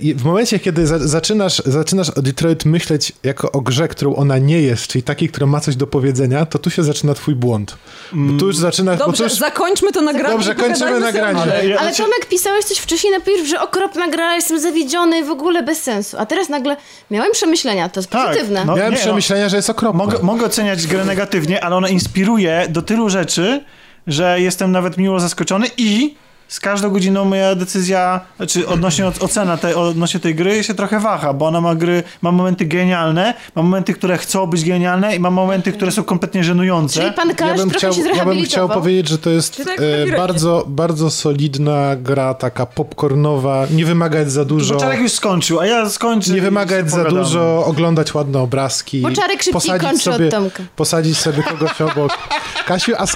I 0.00 0.14
w 0.14 0.24
momencie, 0.24 0.58
kiedy 0.58 0.86
za, 0.86 0.98
zaczynasz, 0.98 1.62
zaczynasz 1.66 2.10
o 2.10 2.22
Detroit 2.22 2.64
myśleć 2.64 3.12
jako 3.22 3.52
o 3.52 3.60
grze, 3.60 3.88
którą 3.88 4.14
ona 4.16 4.38
nie 4.38 4.62
jest, 4.62 4.86
czyli 4.86 5.02
takiej, 5.02 5.28
która 5.28 5.46
ma 5.46 5.60
coś 5.60 5.76
do 5.76 5.86
powiedzenia, 5.86 6.46
to 6.46 6.58
tu 6.58 6.70
się 6.70 6.82
zaczyna 6.82 7.14
twój 7.14 7.34
błąd. 7.34 7.76
Bo 8.12 8.38
tu 8.38 8.46
już 8.46 8.56
zaczynasz... 8.56 8.98
bo 8.98 9.04
tu 9.04 9.10
Dobrze, 9.10 9.24
już, 9.24 9.32
zakończmy 9.32 9.92
to 9.92 10.02
nagranie. 10.02 10.34
Dobrze, 10.34 10.54
kończymy 10.54 11.00
nagranie. 11.00 11.40
Ale 11.40 11.66
ja- 11.68 11.78
Ale 11.78 11.94
Tomek 11.94 12.26
pisałeś 12.30 12.64
coś 12.64 12.78
wcześniej 12.78 13.12
na 13.12 13.20
Pierw, 13.20 13.46
że 13.48 13.60
okropna 13.60 14.08
gra, 14.08 14.34
jestem 14.34 14.60
zawiedziony 14.60 15.24
w 15.24 15.30
ogóle 15.30 15.62
bez 15.62 15.82
sensu. 15.82 16.16
A 16.18 16.26
teraz 16.26 16.48
nagle 16.48 16.76
miałem 17.10 17.32
przemyślenia, 17.32 17.88
to 17.88 18.00
jest 18.00 18.10
Tak, 18.10 18.26
pozytywne. 18.28 18.64
no. 18.64 18.76
miałem 18.76 18.92
nie, 18.94 18.98
przemyślenia, 19.00 19.48
że 19.48 19.56
jest 19.56 19.70
okropna. 19.70 20.04
Mogę, 20.04 20.18
mogę 20.22 20.46
oceniać 20.46 20.86
grę 20.86 21.04
negatywnie, 21.04 21.64
ale 21.64 21.76
ona 21.76 21.88
inspiruje 21.88 22.66
do 22.70 22.82
tylu 22.82 23.10
rzeczy, 23.10 23.64
że 24.06 24.40
jestem 24.40 24.72
nawet 24.72 24.96
miło 24.98 25.20
zaskoczony 25.20 25.66
i 25.76 26.14
z 26.50 26.60
każdą 26.60 26.90
godziną 26.90 27.24
moja 27.24 27.54
decyzja, 27.54 28.20
znaczy 28.36 28.68
odnośnie 28.68 29.04
oc- 29.04 29.24
ocena 29.24 29.56
tej, 29.56 29.74
odnośnie 29.74 30.20
tej 30.20 30.34
gry 30.34 30.64
się 30.64 30.74
trochę 30.74 31.00
waha, 31.00 31.32
bo 31.32 31.46
ona 31.46 31.60
ma 31.60 31.74
gry, 31.74 32.02
ma 32.22 32.32
momenty 32.32 32.64
genialne, 32.64 33.34
ma 33.54 33.62
momenty, 33.62 33.94
które 33.94 34.18
chcą 34.18 34.46
być 34.46 34.64
genialne 34.64 35.16
i 35.16 35.20
ma 35.20 35.30
momenty, 35.30 35.72
które 35.72 35.92
są 35.92 36.04
kompletnie 36.04 36.44
żenujące. 36.44 37.00
Czyli 37.00 37.12
pan 37.12 37.28
Ja 37.28 37.34
Kasz 37.34 37.58
bym, 37.58 37.70
trochę 37.70 37.78
chciał, 37.78 37.92
się 38.04 38.16
ja 38.16 38.24
bym 38.24 38.42
chciał 38.42 38.68
powiedzieć, 38.68 39.08
że 39.08 39.18
to 39.18 39.30
jest 39.30 39.64
tak 39.64 39.80
e, 40.12 40.16
bardzo, 40.16 40.64
bardzo 40.68 41.10
solidna 41.10 41.96
gra, 41.96 42.34
taka 42.34 42.66
popcornowa, 42.66 43.66
nie 43.70 43.84
wymagać 43.84 44.32
za 44.32 44.44
dużo. 44.44 44.74
Bo 44.74 44.80
Czarek 44.80 45.00
już 45.00 45.12
skończył, 45.12 45.60
a 45.60 45.66
ja 45.66 45.88
skończę. 45.90 46.32
Nie 46.32 46.40
wymagać 46.40 46.90
za 46.90 47.04
dużo, 47.04 47.64
oglądać 47.66 48.14
ładne 48.14 48.38
obrazki. 48.38 49.00
Bo 49.00 49.10
Czarek 49.10 49.42
szybciej 49.42 49.52
posadzić 49.52 49.88
kończy 49.88 50.10
od 50.10 50.16
sobie, 50.16 50.28
Tomka. 50.28 50.62
Posadzić 50.76 51.18
sobie 51.18 51.42
kogoś 51.42 51.80
obok. 51.80 52.18
Kasiu, 52.66 52.92
a 52.98 53.06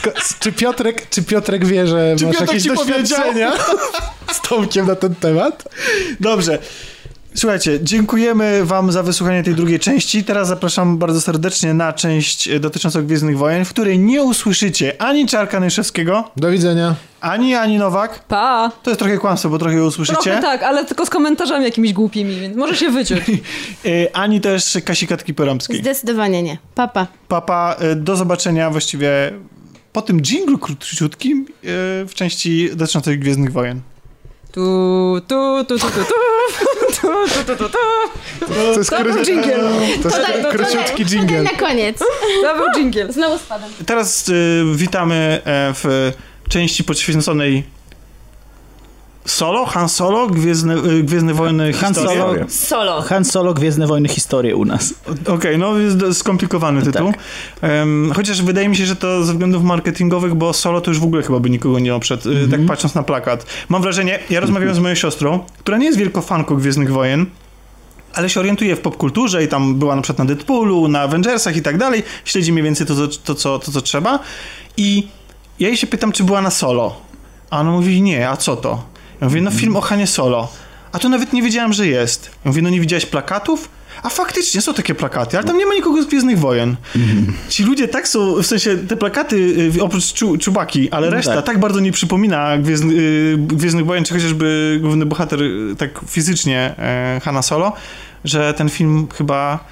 czy, 0.41 0.53
Piotrek, 0.53 1.09
czy 1.11 1.23
Piotrek 1.23 1.65
wie, 1.67 1.87
że 1.87 2.17
Czy 2.19 2.27
masz 2.27 2.33
Piotrek 2.33 2.49
jakieś 2.49 2.63
ci 2.63 2.71
doświadczenia 3.33 3.53
z 4.33 4.41
Tomkiem 4.41 4.87
na 4.87 4.95
ten 4.97 5.15
temat? 5.15 5.69
Dobrze. 6.21 6.59
Słuchajcie, 7.37 7.79
dziękujemy 7.83 8.65
wam 8.65 8.93
za 8.93 9.03
wysłuchanie 9.03 9.43
tej 9.43 9.55
drugiej 9.55 9.81
części. 9.81 10.25
Teraz 10.25 10.49
zapraszam 10.49 10.99
bardzo 10.99 11.21
serdecznie 11.21 11.75
na 11.75 11.93
część 11.93 12.59
dotyczącą 12.61 13.07
Gwiezdnych 13.07 13.39
Wojen, 13.39 13.65
w 13.65 13.71
której 13.71 13.99
nie 13.99 14.23
usłyszycie 14.23 15.03
ani 15.03 15.27
Czarka 15.27 15.61
Nyszewskiego, 15.61 16.31
Do 16.37 16.51
widzenia. 16.51 16.95
ani 17.21 17.55
Ani 17.55 17.79
Nowak. 17.79 18.25
Pa! 18.29 18.71
To 18.83 18.91
jest 18.91 18.99
trochę 18.99 19.19
kłamstwo, 19.19 19.49
bo 19.49 19.59
trochę 19.59 19.77
ją 19.77 19.85
usłyszycie. 19.85 20.23
Trochę 20.23 20.41
tak, 20.43 20.63
ale 20.63 20.85
tylko 20.85 21.07
z 21.07 21.11
komentarzami 21.11 21.65
jakimiś 21.65 21.93
głupimi, 21.93 22.41
więc 22.41 22.57
może 22.57 22.77
się 22.77 22.91
wyciąć. 22.91 23.23
E, 23.31 23.37
Ani 24.23 24.41
też 24.41 24.79
Kasi 24.85 25.07
Katki 25.07 25.35
Poromskiej. 25.35 25.79
Zdecydowanie 25.79 26.43
nie. 26.43 26.59
Papa. 26.75 27.07
Papa, 27.29 27.77
e, 27.79 27.97
do 27.97 28.17
zobaczenia 28.17 28.71
właściwie 28.71 29.33
po 29.95 30.03
tym 30.03 30.21
dżinglu 30.21 30.59
króciutkim 30.59 31.47
e, 31.49 31.53
w 32.07 32.11
części 32.15 32.71
dotyczącej 32.77 33.19
Gwiezdnych 33.19 33.53
Wojen. 33.53 33.81
Tu, 34.53 34.61
tu, 35.29 35.65
tu, 35.69 35.79
tu, 35.79 35.91
tu, 35.91 36.05
tu. 36.05 36.15
Tu, 37.01 37.09
tu, 37.45 37.57
tu, 37.57 37.69
tu, 37.69 37.79
To 38.47 38.79
jest 38.79 38.91
kry... 38.91 39.13
był 39.13 39.25
dżingiel. 39.25 39.61
To 40.03 40.09
jest 40.09 40.21
to, 40.27 40.43
tak, 40.43 40.49
króciutki 40.57 41.03
tak. 41.03 41.07
dżingiel. 41.07 41.45
na 41.45 41.51
koniec. 41.51 41.99
To 42.43 42.57
był 42.57 42.67
dżingiel. 42.75 43.13
Znowu 43.13 43.39
spadam. 43.39 43.71
Teraz 43.87 44.29
y, 44.29 44.65
witamy 44.75 45.41
e, 45.45 45.75
w 45.75 46.13
części 46.49 46.85
poświęconej 46.85 47.65
Solo, 49.25 49.67
Han 49.67 49.89
Solo, 49.89 50.27
Gwiezdne, 50.27 50.75
e, 50.75 51.03
Gwiezdne 51.03 51.35
Wojny, 51.35 51.73
Han 51.73 51.95
historie. 51.95 52.21
Solo, 52.21 52.45
Solo. 52.49 53.03
Han 53.03 53.25
Solo, 53.25 53.55
Gwiezdne 53.55 53.87
Wojny, 53.87 54.09
historie 54.09 54.57
u 54.57 54.65
nas. 54.65 54.95
Okej, 55.27 55.59
no 55.59 55.79
jest 55.79 56.19
skomplikowany 56.19 56.83
tytuł. 56.83 57.13
Em, 57.63 58.13
chociaż 58.17 58.43
wydaje 58.43 58.69
mi 58.69 58.77
się, 58.77 58.87
że 58.87 58.97
to 58.97 59.25
ze 59.25 59.33
względów 59.33 59.63
marketingowych, 59.63 60.35
bo 60.35 60.53
Solo 60.53 60.81
to 60.81 60.91
już 60.91 61.01
w 61.01 61.05
ogóle 61.05 61.23
chyba 61.23 61.41
by 61.41 61.51
nikogo 61.51 61.79
nie 61.79 61.95
oprzedł, 61.95 62.31
y, 62.31 62.49
tak 62.51 62.67
patrząc 62.67 62.95
na 62.95 63.03
plakat. 63.03 63.47
Mam 63.69 63.83
wrażenie, 63.83 64.19
ja 64.31 64.41
rozmawiałem 64.41 64.75
z 64.75 64.79
moją 64.79 64.95
siostrą, 64.95 65.41
która 65.59 65.79
nie 65.79 65.87
jest 65.87 65.99
wielką 65.99 66.23
fanką 66.23 66.57
Gwiezdnych 66.57 66.93
Wojen, 66.93 67.27
ale 68.15 68.29
się 68.31 68.41
orientuje 68.41 68.77
w 68.77 68.81
popkulturze 68.81 69.45
i 69.45 69.49
tam 69.49 69.75
była 69.75 69.97
na 69.97 70.03
przykład 70.03 70.19
na 70.19 70.35
Deadpoolu, 70.35 70.89
na 70.89 71.01
Avengersach 71.01 71.57
i 71.57 71.63
tak 71.63 71.79
dalej, 71.79 72.03
śledzi 72.25 72.53
mniej 72.53 72.65
więcej 72.65 72.87
to, 72.87 72.95
to, 72.95 73.09
to, 73.25 73.35
co, 73.35 73.59
to, 73.59 73.73
co 73.73 73.81
trzeba 73.81 74.19
i 74.77 75.09
ja 75.59 75.69
jej 75.69 75.77
się 75.77 75.87
pytam, 75.87 76.13
czy 76.13 76.25
była 76.25 76.43
na 76.43 76.51
Solo, 76.51 76.97
a 77.51 77.61
ona 77.61 77.71
mówi, 77.71 78.03
nie, 78.03 78.29
a 78.29 78.37
co 78.37 78.57
to? 78.57 78.95
Ja 79.25 79.29
mówię, 79.29 79.41
no 79.41 79.51
film 79.51 79.77
o 79.77 79.81
Hanie 79.81 80.07
Solo. 80.07 80.53
A 80.93 80.99
to 80.99 81.09
nawet 81.09 81.33
nie 81.33 81.43
wiedziałem, 81.43 81.73
że 81.73 81.87
jest. 81.87 82.31
Ja 82.45 82.51
mówię, 82.51 82.63
no 82.63 82.71
nie 82.71 82.81
widziałeś 82.81 83.07
plakatów? 83.07 83.69
A 84.03 84.09
faktycznie 84.09 84.61
są 84.61 84.75
takie 84.75 84.95
plakaty, 84.95 85.37
ale 85.37 85.47
tam 85.47 85.59
nie 85.59 85.67
ma 85.67 85.75
nikogo 85.75 86.03
z 86.03 86.07
Gwiezdnych 86.07 86.39
Wojen. 86.39 86.77
Ci 87.49 87.65
ludzie 87.65 87.89
tak 87.89 88.09
są, 88.09 88.43
w 88.43 88.47
sensie 88.47 88.77
te 88.77 88.97
plakaty, 88.97 89.37
y, 89.77 89.83
oprócz 89.83 90.13
czu, 90.13 90.39
Czubaki, 90.39 90.91
ale 90.91 91.11
reszta 91.11 91.35
tak. 91.35 91.45
tak. 91.45 91.59
bardzo 91.59 91.81
nie 91.81 91.93
przypomina 91.93 92.59
Gwiezdny, 92.59 92.95
y, 92.95 93.37
Gwiezdnych 93.39 93.87
Wojen, 93.87 94.05
czy 94.05 94.15
chociażby 94.15 94.79
główny 94.83 95.07
bohater 95.07 95.43
y, 95.43 95.77
tak 95.79 96.01
fizycznie 96.09 96.75
e, 96.79 97.21
Hanna 97.25 97.43
Solo, 97.43 97.73
że 98.25 98.55
ten 98.55 98.69
film 98.69 99.07
chyba 99.15 99.65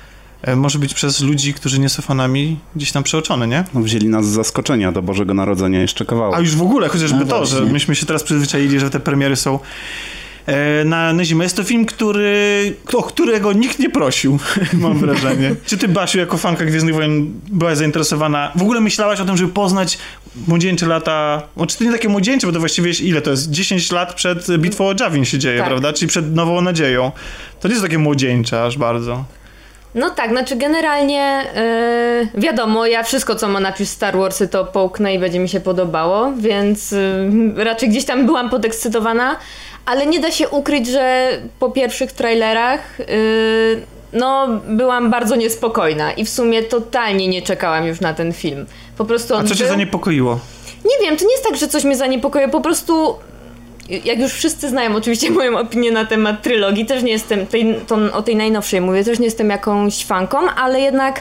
może 0.57 0.79
być 0.79 0.95
przez 0.95 1.21
ludzi, 1.21 1.55
którzy 1.55 1.81
nie 1.81 1.89
są 1.89 2.03
fanami, 2.03 2.57
gdzieś 2.77 2.93
tam 2.93 3.03
przeoczony, 3.03 3.47
nie? 3.49 3.65
No, 3.75 3.81
wzięli 3.81 4.09
nas 4.09 4.27
z 4.27 4.29
zaskoczenia 4.29 4.93
do 4.93 5.03
Bożego 5.03 5.35
Narodzenia 5.35 5.81
jeszcze 5.81 6.05
kawałek. 6.05 6.37
A 6.37 6.41
już 6.41 6.57
w 6.57 6.63
ogóle, 6.63 6.89
chociażby 6.89 7.19
No 7.19 7.27
to, 7.27 7.37
właśnie. 7.37 7.57
że 7.59 7.65
myśmy 7.65 7.95
się 7.97 8.07
teraz 8.07 8.23
przyzwyczaili, 8.23 8.81
że 8.81 8.91
te 8.91 9.01
premiery 9.01 9.37
są 9.37 9.59
e, 10.47 10.85
na, 10.85 11.13
na 11.13 11.25
zimę. 11.25 11.45
Jest 11.45 11.57
to 11.57 11.65
film, 11.65 11.85
który, 11.87 12.75
o 12.95 13.03
którego 13.03 13.53
nikt 13.53 13.79
nie 13.79 13.91
prosił, 13.91 14.39
mam 14.73 14.99
wrażenie. 14.99 15.55
Czy 15.67 15.79
ty, 15.79 15.89
Basiu, 15.89 16.19
jako 16.19 16.39
fanka 16.39 16.65
Gwiezdnych 16.65 16.95
Wojen 16.95 17.41
byłaś 17.49 17.79
zainteresowana? 17.79 18.53
W 18.55 18.63
ogóle 18.63 18.81
myślałaś 18.81 19.21
o 19.21 19.25
tym, 19.25 19.37
żeby 19.37 19.53
poznać 19.53 19.99
młodzieńcze 20.49 20.87
lata, 20.87 21.43
znaczy 21.57 21.79
to 21.79 21.85
nie 21.85 21.93
takie 21.93 22.09
młodzieńcze, 22.09 22.47
bo 22.47 22.53
to 22.53 22.59
właściwie 22.61 22.89
jest 22.89 23.01
ile 23.01 23.23
to 23.23 23.31
jest? 23.31 23.51
10 23.51 23.93
lat 23.93 24.15
przed 24.15 24.57
bitwą 24.59 24.87
o 24.89 24.95
Javin 25.01 25.25
się 25.25 25.39
dzieje, 25.39 25.59
Tak. 25.59 25.69
prawda? 25.69 25.93
Czyli 25.93 26.09
przed 26.09 26.35
Nową 26.35 26.61
Nadzieją. 26.61 27.13
To 27.61 27.69
nie 27.69 27.75
jest 27.75 27.85
takie 27.85 27.99
młodzieńcze 27.99 28.65
aż 28.65 28.79
bardzo. 28.79 29.25
No 29.95 30.11
tak, 30.11 30.31
znaczy 30.31 30.57
generalnie 30.57 31.45
yy, 32.35 32.41
wiadomo, 32.41 32.87
ja 32.87 33.03
wszystko 33.03 33.35
co 33.35 33.49
ma 33.49 33.61
napis 33.61 33.91
Star 33.91 34.17
Warsy 34.17 34.49
to 34.49 34.65
połknę 34.65 35.15
i 35.15 35.19
będzie 35.19 35.39
mi 35.39 35.49
się 35.49 35.61
podobało, 35.61 36.33
więc 36.37 36.91
yy, 36.91 37.65
raczej 37.65 37.89
gdzieś 37.89 38.05
tam 38.05 38.27
byłam 38.27 38.51
podekscytowana, 38.51 39.37
ale 39.87 40.07
nie 40.07 40.21
da 40.21 40.31
się 40.31 40.49
ukryć, 40.49 40.87
że 40.87 41.29
po 41.59 41.71
pierwszych 41.71 42.13
trailerach 42.13 42.99
yy, 42.99 43.07
no 44.13 44.49
byłam 44.69 45.11
bardzo 45.11 45.37
niespokojna 45.37 46.13
i 46.13 46.25
w 46.25 46.29
sumie 46.29 46.63
totalnie 46.63 47.29
nie 47.29 47.43
czekałam 47.43 47.87
już 47.87 48.01
na 48.01 48.15
ten 48.15 48.33
film. 48.33 48.67
Po 48.99 49.05
prostu 49.05 49.35
A 49.37 49.45
co 49.45 49.55
cię 49.55 49.65
był... 49.65 49.73
zaniepokoiło? 49.73 50.39
Nie 50.85 51.07
wiem, 51.07 51.17
to 51.17 51.25
nie 51.25 51.33
jest 51.33 51.45
tak, 51.45 51.57
że 51.57 51.69
coś 51.69 51.85
mnie 51.85 51.97
zaniepokoiło, 51.97 52.51
po 52.51 52.61
prostu 52.61 53.15
jak 54.05 54.19
już 54.19 54.33
wszyscy 54.33 54.69
znają 54.69 54.97
oczywiście 54.97 55.31
moją 55.41 55.59
opinię 55.59 55.91
na 55.91 56.05
temat 56.05 56.43
trylogii, 56.43 56.87
też 56.87 57.03
nie 57.03 57.13
jestem, 57.13 57.47
tej, 57.47 57.75
to, 57.87 57.97
o 58.13 58.23
tej 58.23 58.37
najnowszej 58.37 58.81
mówię, 58.81 59.05
też 59.05 59.19
nie 59.19 59.25
jestem 59.25 59.51
jakąś 59.51 60.05
fanką, 60.05 60.39
ale 60.57 60.81
jednak 60.81 61.21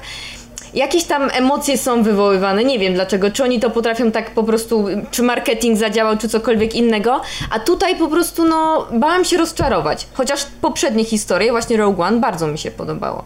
jakieś 0.74 1.04
tam 1.04 1.30
emocje 1.34 1.78
są 1.78 2.04
wywoływane, 2.04 2.64
nie 2.64 2.80
wiem 2.80 2.94
dlaczego, 2.94 3.32
czy 3.32 3.44
oni 3.44 3.60
to 3.60 3.70
potrafią 3.70 4.12
tak 4.12 4.32
po 4.32 4.44
prostu, 4.44 4.86
czy 5.12 5.24
marketing 5.24 5.78
zadziałał, 5.78 6.18
czy 6.18 6.30
cokolwiek 6.30 6.76
innego, 6.76 7.22
a 7.52 7.60
tutaj 7.60 7.96
po 7.96 8.08
prostu 8.08 8.46
no 8.46 8.88
bałam 8.92 9.26
się 9.26 9.38
rozczarować, 9.38 10.08
chociaż 10.14 10.46
poprzednie 10.62 11.06
historie, 11.06 11.52
właśnie 11.52 11.78
Rogue 11.78 12.02
One, 12.02 12.20
bardzo 12.20 12.48
mi 12.48 12.58
się 12.58 12.72
podobało. 12.72 13.24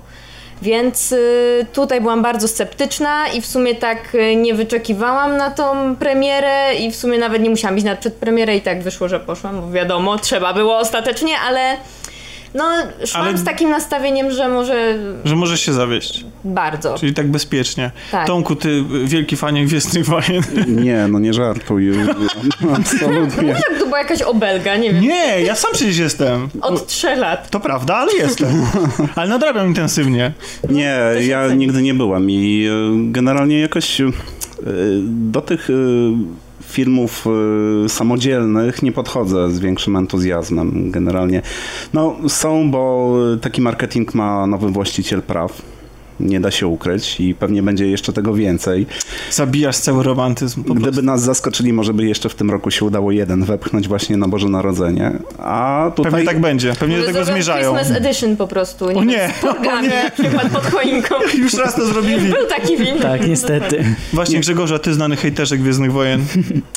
Więc 0.62 1.12
y, 1.12 1.66
tutaj 1.74 2.02
byłam 2.02 2.22
bardzo 2.22 2.48
sceptyczna 2.48 3.28
i 3.28 3.42
w 3.42 3.46
sumie 3.46 3.76
tak 3.76 4.16
y, 4.16 4.36
nie 4.36 4.54
wyczekiwałam 4.54 5.38
na 5.38 5.52
tą 5.52 5.96
premierę 5.96 6.76
i 6.76 6.92
w 6.92 6.96
sumie 6.96 7.18
nawet 7.18 7.42
nie 7.42 7.50
musiałam 7.50 7.78
iść 7.78 7.86
na 7.86 7.96
przedpremierę 7.96 8.56
i 8.56 8.62
tak 8.62 8.84
wyszło, 8.84 9.08
że 9.08 9.20
poszłam, 9.20 9.62
bo 9.62 9.72
wiadomo, 9.72 10.18
trzeba 10.18 10.54
było 10.54 10.78
ostatecznie, 10.78 11.40
ale 11.48 11.78
no 12.56 12.64
szłam 13.06 13.24
Ale- 13.28 13.38
z 13.38 13.44
takim 13.44 13.70
nastawieniem, 13.70 14.32
że 14.32 14.50
może 14.50 14.98
Że 15.26 15.36
możesz 15.36 15.62
się 15.62 15.74
zawieść. 15.74 16.26
bardzo. 16.44 16.98
Czyli 16.98 17.14
tak 17.14 17.28
bezpiecznie. 17.32 17.92
Tak. 18.12 18.28
Tomku, 18.28 18.56
ty 18.56 18.84
wielki 19.06 19.36
fanie 19.38 19.66
Gwiezdnych 19.66 20.06
Wojen. 20.06 20.44
Nie, 20.68 21.08
no 21.08 21.20
nie 21.20 21.34
żartuj. 21.34 21.92
Absolutnie. 22.78 23.54
Tak, 23.54 23.80
to 23.80 23.86
była 23.86 23.98
jakaś 23.98 24.22
obelga, 24.22 24.78
nie 24.78 24.94
wiem, 24.94 25.02
Nie, 25.04 25.42
ja 25.42 25.56
sam 25.56 25.72
przecież 25.74 25.98
jestem. 25.98 26.50
od 26.62 26.88
trzech 26.88 27.20
lat. 27.20 27.50
To 27.50 27.60
prawda, 27.60 27.96
ale 27.96 28.14
jestem. 28.14 28.66
Ale 29.16 29.30
nadrabiam 29.30 29.68
intensywnie. 29.68 30.32
Nie, 30.70 30.98
się 31.20 31.24
ja 31.28 31.48
nigdy 31.54 31.82
nie 31.82 31.94
byłem 31.94 32.30
i 32.30 32.68
e, 32.68 33.12
generalnie 33.12 33.60
jakoś 33.60 34.02
e, 34.02 34.06
do 35.04 35.42
tych 35.42 35.68
filmów 36.76 37.26
e, 37.86 37.90
samodzielnych 37.90 38.84
nie 38.84 38.92
podchodzę 38.92 39.52
z 39.52 39.60
większym 39.60 39.96
entuzjazmem 39.96 40.92
generalnie. 40.92 41.42
No 41.94 42.16
są, 42.28 42.72
bo 42.72 43.14
taki 43.42 43.62
marketing 43.62 44.14
ma 44.14 44.48
nowy 44.48 44.70
właściciel 44.70 45.22
praw. 45.22 45.62
Nie 46.20 46.40
da 46.40 46.52
się 46.52 46.68
ukryć 46.68 47.20
i 47.20 47.36
pewnie 47.36 47.64
będzie 47.64 47.88
jeszcze 47.88 48.14
tego 48.14 48.34
więcej. 48.34 48.86
Zabijasz 49.32 49.78
cały 49.78 50.04
romantyzm. 50.04 50.64
Po 50.64 50.74
Gdyby 50.74 50.82
prostu. 50.82 51.02
nas 51.06 51.22
zaskoczyli, 51.22 51.74
może 51.74 51.94
by 51.94 52.06
jeszcze 52.06 52.30
w 52.30 52.36
tym 52.36 52.52
roku 52.52 52.72
się 52.72 52.86
udało 52.86 53.12
jeden 53.12 53.44
wepchnąć 53.44 53.88
właśnie 53.88 54.18
na 54.18 54.28
Boże 54.28 54.50
Narodzenie. 54.50 55.12
A 55.38 55.92
tutaj... 55.96 56.12
Pewnie 56.12 56.26
tak 56.28 56.40
będzie. 56.42 56.74
Pewnie 56.80 56.96
do 56.96 57.02
Może 57.02 57.14
tego 57.14 57.26
zrobią 57.26 57.34
zmierzają. 57.44 57.74
Christmas 57.76 57.98
Edition 57.98 58.38
po 58.38 58.48
prostu, 58.48 58.92
nie, 58.92 58.98
O 59.00 59.04
nie, 59.04 59.30
z 59.38 59.42
porgami 59.42 59.68
o 59.78 59.82
nie. 59.82 60.04
na 60.04 60.12
przykład 60.12 60.52
pod 60.52 60.66
choinką. 60.66 61.16
Już 61.44 61.54
raz 61.54 61.76
to 61.76 61.86
zrobili. 61.86 62.30
Był 62.30 62.48
taki 62.50 62.78
film. 62.78 63.00
Tak, 63.02 63.28
niestety. 63.28 63.84
Właśnie 64.14 64.40
Grzegorza, 64.40 64.80
ty 64.80 64.94
znany 64.94 65.16
hejterze 65.16 65.58
Gwiezdnych 65.58 65.92
Wojen. 65.92 66.26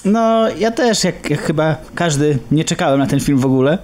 No, 0.05 0.47
ja 0.58 0.70
też, 0.70 1.05
jak, 1.05 1.31
jak 1.31 1.42
chyba 1.42 1.76
każdy, 1.94 2.39
nie 2.50 2.65
czekałem 2.65 2.99
na 2.99 3.07
ten 3.07 3.20
film 3.20 3.39
w 3.39 3.44
ogóle. 3.44 3.78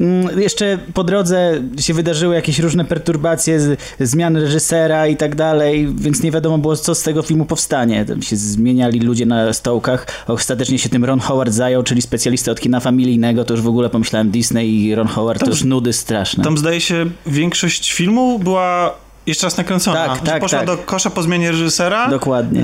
Mm, 0.00 0.40
Jeszcze 0.40 0.78
po 0.94 1.04
drodze 1.04 1.62
się 1.80 1.94
wydarzyły 1.94 2.34
jakieś 2.34 2.58
różne 2.58 2.84
perturbacje, 2.84 3.60
z, 3.60 3.80
zmiany 4.00 4.40
reżysera 4.40 4.83
i 5.10 5.16
tak 5.16 5.34
dalej, 5.34 5.88
więc 5.94 6.22
nie 6.22 6.30
wiadomo 6.30 6.58
było, 6.58 6.76
co 6.76 6.94
z 6.94 7.02
tego 7.02 7.22
filmu 7.22 7.44
powstanie. 7.44 8.04
Tam 8.04 8.22
się 8.22 8.36
zmieniali 8.36 9.00
ludzie 9.00 9.26
na 9.26 9.52
stołkach. 9.52 10.06
Ostatecznie 10.26 10.78
się 10.78 10.88
tym 10.88 11.04
Ron 11.04 11.20
Howard 11.20 11.52
zajął, 11.52 11.82
czyli 11.82 12.02
specjalista 12.02 12.52
od 12.52 12.60
kina 12.60 12.80
familijnego. 12.80 13.44
To 13.44 13.54
już 13.54 13.62
w 13.62 13.68
ogóle 13.68 13.90
pomyślałem 13.90 14.30
Disney 14.30 14.84
i 14.84 14.94
Ron 14.94 15.06
Howard, 15.06 15.40
to 15.40 15.50
już 15.50 15.64
nudy 15.64 15.92
straszne. 15.92 16.44
Tam 16.44 16.58
zdaje 16.58 16.80
się 16.80 17.06
większość 17.26 17.92
filmu 17.92 18.38
była 18.38 18.94
jeszcze 19.26 19.46
raz 19.46 19.56
nakręcona. 19.56 20.06
Tak, 20.06 20.20
tak, 20.20 20.42
poszła 20.42 20.58
tak. 20.58 20.66
do 20.66 20.76
kosza 20.76 21.10
po 21.10 21.22
zmianie 21.22 21.50
reżysera. 21.50 22.08
Dokładnie. 22.08 22.62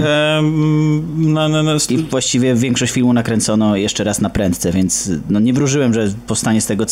Na, 1.17 1.49
na, 1.49 1.63
na, 1.63 1.73
I 1.91 1.99
właściwie 1.99 2.55
większość 2.55 2.93
filmu 2.93 3.13
nakręcono 3.13 3.77
jeszcze 3.77 4.05
raz 4.05 4.21
na 4.21 4.31
prędce, 4.31 4.73
więc 4.73 5.11
no 5.31 5.41
nie 5.41 5.53
wróżyłem, 5.53 5.95
że 5.95 6.09
powstanie 6.27 6.61
z 6.61 6.67
tego 6.67 6.87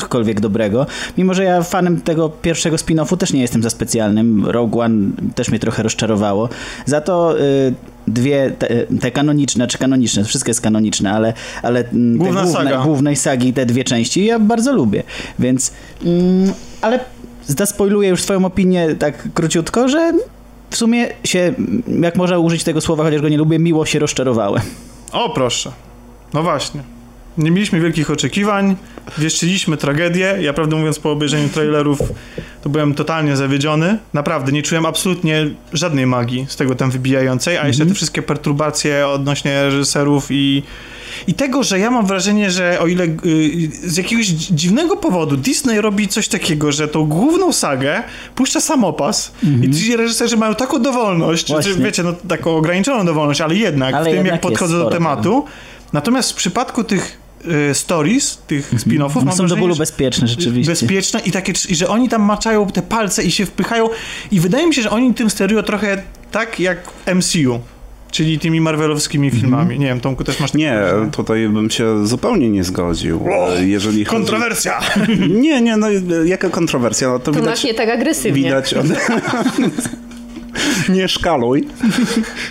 cokolwiek 0.00 0.40
dobrego. 0.40 0.86
Mimo, 1.18 1.34
że 1.34 1.44
ja 1.44 1.62
fanem 1.62 2.00
tego 2.00 2.28
pierwszego 2.28 2.76
spin-offu 2.76 3.16
też 3.16 3.32
nie 3.32 3.40
jestem 3.40 3.62
za 3.62 3.70
specjalnym. 3.70 4.46
Rogue 4.46 4.80
One 4.80 5.10
też 5.34 5.48
mnie 5.48 5.58
trochę 5.58 5.82
rozczarowało. 5.82 6.48
Za 6.86 7.00
to 7.00 7.40
y, 7.40 7.74
dwie 8.08 8.50
te, 8.58 8.68
te 9.00 9.10
kanoniczne, 9.10 9.66
czy 9.66 9.78
kanoniczne, 9.78 10.24
wszystko 10.24 10.50
jest 10.50 10.60
kanoniczne, 10.60 11.12
ale, 11.12 11.32
ale 11.62 11.80
mm, 11.80 12.18
te 12.18 12.24
Główna 12.24 12.42
główne, 12.42 12.64
saga. 12.64 12.78
głównej 12.84 13.16
sagi, 13.16 13.52
te 13.52 13.66
dwie 13.66 13.84
części 13.84 14.24
ja 14.24 14.38
bardzo 14.38 14.72
lubię. 14.72 15.02
Więc, 15.38 15.72
mm, 16.04 16.52
ale 16.80 17.00
zaspoiluję 17.46 18.08
już 18.08 18.22
swoją 18.22 18.44
opinię 18.44 18.94
tak 18.98 19.28
króciutko, 19.34 19.88
że 19.88 20.12
w 20.70 20.76
sumie 20.76 21.08
się, 21.24 21.54
jak 22.00 22.16
można 22.16 22.38
użyć 22.38 22.64
tego 22.64 22.80
słowa, 22.80 23.04
chociaż 23.04 23.20
go 23.22 23.28
nie 23.28 23.38
lubię, 23.38 23.58
miło 23.58 23.86
się 23.86 23.98
rozczarowałem. 23.98 24.62
O, 25.12 25.30
proszę. 25.30 25.72
No 26.34 26.42
właśnie. 26.42 26.80
Nie 27.40 27.50
mieliśmy 27.50 27.80
wielkich 27.80 28.10
oczekiwań, 28.10 28.76
wieszczyliśmy 29.18 29.76
tragedię. 29.76 30.36
Ja 30.40 30.52
prawdę 30.52 30.76
mówiąc 30.76 30.98
po 30.98 31.10
obejrzeniu 31.12 31.48
trailerów 31.48 31.98
to 32.62 32.68
byłem 32.68 32.94
totalnie 32.94 33.36
zawiedziony. 33.36 33.98
Naprawdę, 34.14 34.52
nie 34.52 34.62
czułem 34.62 34.86
absolutnie 34.86 35.46
żadnej 35.72 36.06
magii 36.06 36.46
z 36.48 36.56
tego 36.56 36.74
tam 36.74 36.90
wybijającej, 36.90 37.58
a 37.58 37.66
jeszcze 37.66 37.86
te 37.86 37.94
wszystkie 37.94 38.22
perturbacje 38.22 39.08
odnośnie 39.08 39.62
reżyserów 39.62 40.26
i, 40.30 40.62
i 41.26 41.34
tego, 41.34 41.62
że 41.62 41.78
ja 41.78 41.90
mam 41.90 42.06
wrażenie, 42.06 42.50
że 42.50 42.80
o 42.80 42.86
ile 42.86 43.04
y, 43.04 43.70
z 43.82 43.96
jakiegoś 43.96 44.26
dzi- 44.26 44.54
dziwnego 44.54 44.96
powodu 44.96 45.36
Disney 45.36 45.80
robi 45.80 46.08
coś 46.08 46.28
takiego, 46.28 46.72
że 46.72 46.88
tą 46.88 47.06
główną 47.06 47.52
sagę 47.52 48.02
puszcza 48.34 48.60
samopas 48.60 49.32
i 49.62 49.70
ci 49.74 49.96
reżyserzy 49.96 50.36
mają 50.36 50.54
taką 50.54 50.82
dowolność, 50.82 51.46
czy, 51.62 51.74
wiecie, 51.84 52.02
no 52.02 52.12
taką 52.12 52.56
ograniczoną 52.56 53.06
dowolność, 53.06 53.40
ale 53.40 53.54
jednak 53.54 53.94
Ale 53.94 54.04
w 54.04 54.06
tym, 54.06 54.14
jednak 54.16 54.32
jak 54.32 54.34
jest 54.34 54.42
podchodzą 54.42 54.78
do 54.78 54.90
tematu. 54.90 55.44
Natomiast 55.92 56.32
w 56.32 56.34
przypadku 56.34 56.84
tych 56.84 57.19
stories, 57.72 58.38
tych 58.46 58.74
spin-offów, 58.74 59.16
One 59.16 59.24
mam 59.26 59.36
są 59.36 59.46
do 59.46 59.56
bólu 59.56 59.76
bezpieczne 59.76 60.28
rzeczywiście. 60.28 60.70
bezpieczne 60.72 61.20
i 61.20 61.30
takie, 61.32 61.52
i 61.68 61.74
że 61.74 61.88
oni 61.88 62.08
tam 62.08 62.22
maczają 62.22 62.66
te 62.66 62.82
palce 62.82 63.22
i 63.24 63.30
się 63.30 63.46
wpychają 63.46 63.88
i 64.30 64.40
wydaje 64.40 64.66
mi 64.66 64.74
się, 64.74 64.82
że 64.82 64.90
oni 64.90 65.14
tym 65.14 65.30
sterują 65.30 65.62
trochę 65.62 66.02
tak 66.32 66.60
jak 66.60 66.78
MCU, 67.14 67.60
czyli 68.10 68.38
tymi 68.38 68.60
Marvelowskimi 68.60 69.30
filmami. 69.30 69.78
Nie 69.78 69.86
wiem, 69.86 70.00
Tomku, 70.00 70.24
też 70.24 70.40
masz 70.40 70.50
takie 70.50 70.64
Nie, 70.64 70.82
tutaj 71.12 71.48
bym 71.48 71.70
się 71.70 72.06
zupełnie 72.06 72.50
nie 72.50 72.64
zgodził. 72.64 73.24
E, 73.56 73.64
Jeżeli 73.66 74.04
chodzi... 74.04 74.16
Kontrowersja! 74.16 74.80
Nie, 75.42 75.60
nie, 75.60 75.76
no 75.76 75.86
jaka 76.24 76.50
kontrowersja? 76.50 77.08
No 77.08 77.18
to 77.18 77.24
To 77.24 77.32
widać, 77.32 77.46
masz 77.50 77.64
nie 77.64 77.74
tak 77.74 77.88
agresywnie. 77.88 78.42
widać 78.42 78.74
od... 78.74 78.86
nie 80.96 81.08
szkaluj. 81.08 81.64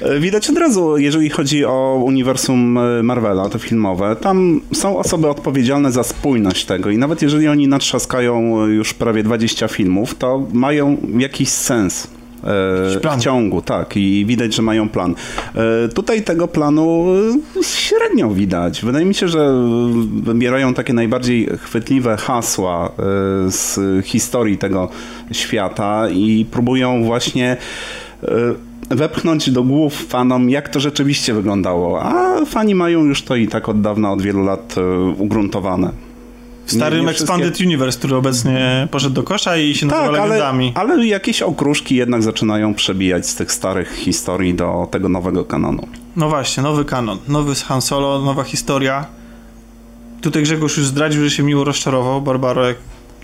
E, 0.02 0.20
Widać 0.20 0.50
od 0.50 0.58
razu, 0.58 0.98
jeżeli 0.98 1.30
chodzi 1.30 1.66
o 1.66 2.02
uniwersum 2.06 2.78
e, 2.78 3.04
Marvela, 3.04 3.50
to 3.50 3.60
filmowe, 3.60 4.16
tam 4.16 4.62
są 4.74 4.98
osoby 4.98 5.30
odpowiedzialne 5.30 5.92
za 5.92 6.04
spójność 6.04 6.66
tego 6.66 6.90
i 6.90 6.98
nawet 6.98 7.22
jeżeli 7.22 7.48
oni 7.48 7.68
natrzaskają 7.68 8.66
już 8.68 8.94
prawie 8.94 9.24
20 9.24 9.68
filmów, 9.68 10.16
to 10.16 10.48
mają 10.54 10.98
jakiś 11.18 11.50
sens. 11.50 12.19
E, 12.44 13.18
w 13.18 13.20
ciągu, 13.20 13.62
tak, 13.62 13.98
i 13.98 14.26
widać, 14.26 14.56
że 14.56 14.62
mają 14.62 14.90
plan. 14.90 15.16
E, 15.56 15.88
tutaj 15.88 16.22
tego 16.22 16.48
planu 16.48 17.06
e, 17.60 17.64
średnio 17.64 18.30
widać. 18.30 18.82
Wydaje 18.82 19.06
mi 19.06 19.14
się, 19.14 19.28
że 19.28 19.54
wybierają 20.24 20.74
takie 20.74 20.94
najbardziej 20.94 21.50
chwytliwe 21.58 22.18
hasła 22.18 22.92
z 23.48 23.80
historii 24.06 24.58
tego 24.58 24.90
świata 25.32 26.10
i 26.10 26.46
próbują 26.52 27.04
właśnie 27.04 27.58
wepchnąć 28.90 29.52
do 29.52 29.64
głów 29.64 30.08
fanom, 30.08 30.50
jak 30.50 30.70
to 30.70 30.80
rzeczywiście 30.80 31.34
wyglądało. 31.34 32.02
A 32.04 32.46
fani 32.46 32.76
mają 32.76 33.04
już 33.04 33.24
to 33.24 33.36
i 33.36 33.48
tak 33.48 33.70
od 33.70 33.82
dawna, 33.82 34.12
od 34.12 34.22
wielu 34.22 34.44
lat 34.44 34.76
ugruntowane. 35.18 36.09
W 36.70 36.74
starym 36.74 37.00
Nie- 37.00 37.06
nie 37.06 37.14
wszystkie- 37.14 37.34
Expanded 37.34 37.62
Universe, 37.62 37.98
który 38.00 38.16
obecnie 38.16 38.88
poszedł 38.92 39.16
do 39.16 39.24
kosza 39.24 39.58
i 39.58 39.76
się 39.76 39.86
nazywa 39.86 40.08
Tak, 40.12 40.20
ale, 40.20 40.30
Legendami. 40.30 40.72
ale 40.76 41.06
jakieś 41.08 41.42
okruszki 41.42 41.96
jednak 41.96 42.24
zaczynają 42.24 42.74
przebijać 42.74 43.28
z 43.28 43.36
tych 43.36 43.52
starych 43.52 43.96
historii 43.96 44.54
do 44.54 44.88
tego 44.92 45.10
nowego 45.10 45.46
kanonu. 45.46 45.88
No 46.16 46.30
właśnie, 46.30 46.64
nowy 46.64 46.86
kanon, 46.86 47.18
nowy 47.28 47.56
Han 47.56 47.82
Solo, 47.82 48.22
nowa 48.22 48.44
historia. 48.44 49.06
Tutaj 50.22 50.44
Grzegorz 50.44 50.78
już 50.78 50.88
zdradził, 50.88 51.24
że 51.24 51.30
się 51.30 51.44
miło 51.44 51.64
rozczarował. 51.64 52.22
Barbaro, 52.22 52.68
jak, 52.68 52.78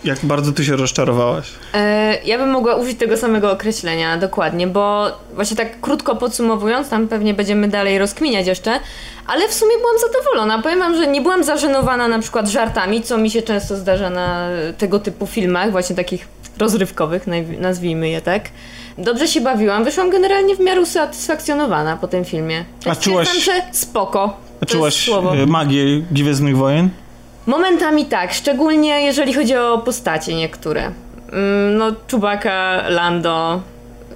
jak 0.03 0.19
bardzo 0.24 0.51
ty 0.51 0.65
się 0.65 0.75
rozczarowałaś? 0.75 1.48
E, 1.74 2.17
ja 2.25 2.38
bym 2.38 2.49
mogła 2.51 2.75
użyć 2.75 2.98
tego 2.99 3.17
samego 3.17 3.51
określenia 3.51 4.17
dokładnie, 4.17 4.67
bo 4.67 5.06
właśnie 5.35 5.57
tak 5.57 5.82
krótko 5.82 6.15
podsumowując, 6.15 6.90
tam 6.90 7.07
pewnie 7.07 7.33
będziemy 7.33 7.67
dalej 7.67 7.99
rozkminiać 7.99 8.48
jeszcze, 8.48 8.80
ale 9.27 9.48
w 9.48 9.53
sumie 9.53 9.72
byłam 9.77 9.95
zadowolona. 9.99 10.61
Powiem 10.61 10.80
wam, 10.80 10.95
że 10.95 11.07
nie 11.07 11.22
byłam 11.22 11.43
zażenowana 11.43 12.07
na 12.07 12.19
przykład 12.19 12.48
żartami, 12.49 13.01
co 13.01 13.17
mi 13.17 13.30
się 13.30 13.41
często 13.41 13.75
zdarza 13.75 14.09
na 14.09 14.49
tego 14.77 14.99
typu 14.99 15.27
filmach, 15.27 15.72
właśnie 15.72 15.95
takich 15.95 16.27
rozrywkowych, 16.57 17.25
nazwijmy 17.59 18.09
je 18.09 18.22
tak. 18.22 18.49
Dobrze 18.98 19.27
się 19.27 19.41
bawiłam, 19.41 19.83
wyszłam 19.83 20.09
generalnie 20.09 20.56
w 20.56 20.59
miarę 20.59 20.82
usatysfakcjonowana 20.82 21.98
po 21.98 22.07
tym 22.07 22.25
filmie. 22.25 22.65
A 22.85 22.95
czułaś- 22.95 23.27
Stwierdzam, 23.27 23.56
że 23.56 23.61
spoko. 23.72 24.38
A 24.61 24.65
czułaś 24.65 25.09
e, 25.09 25.45
magię 25.45 26.01
Gwiezdnych 26.11 26.57
Wojen? 26.57 26.90
Momentami 27.45 28.06
tak, 28.06 28.33
szczególnie 28.33 29.01
jeżeli 29.01 29.33
chodzi 29.33 29.57
o 29.57 29.77
postacie 29.77 30.35
niektóre. 30.35 30.82
Mm, 31.32 31.77
No, 31.77 31.91
Czubaka, 32.07 32.83
Lando. 32.90 33.61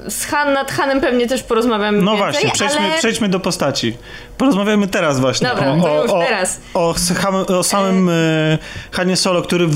Z 0.09 0.25
Han, 0.25 0.53
nad 0.53 0.71
Hanem 0.71 1.01
pewnie 1.01 1.27
też 1.27 1.43
porozmawiamy 1.43 2.01
No 2.01 2.11
więcej, 2.17 2.31
właśnie, 2.31 2.51
przejdźmy, 2.51 2.79
ale... 2.81 2.97
przejdźmy 2.97 3.29
do 3.29 3.39
postaci. 3.39 3.97
Porozmawiamy 4.37 4.87
teraz 4.87 5.19
właśnie 5.19 5.47
Dobra, 5.49 5.71
o, 5.71 6.01
już 6.03 6.11
o, 6.11 6.19
teraz. 6.19 6.59
o, 6.73 6.95
o 7.57 7.63
samym 7.63 8.09
e, 8.09 8.57
Hanie 8.91 9.15
Solo, 9.15 9.41
który 9.41 9.67
w, 9.67 9.75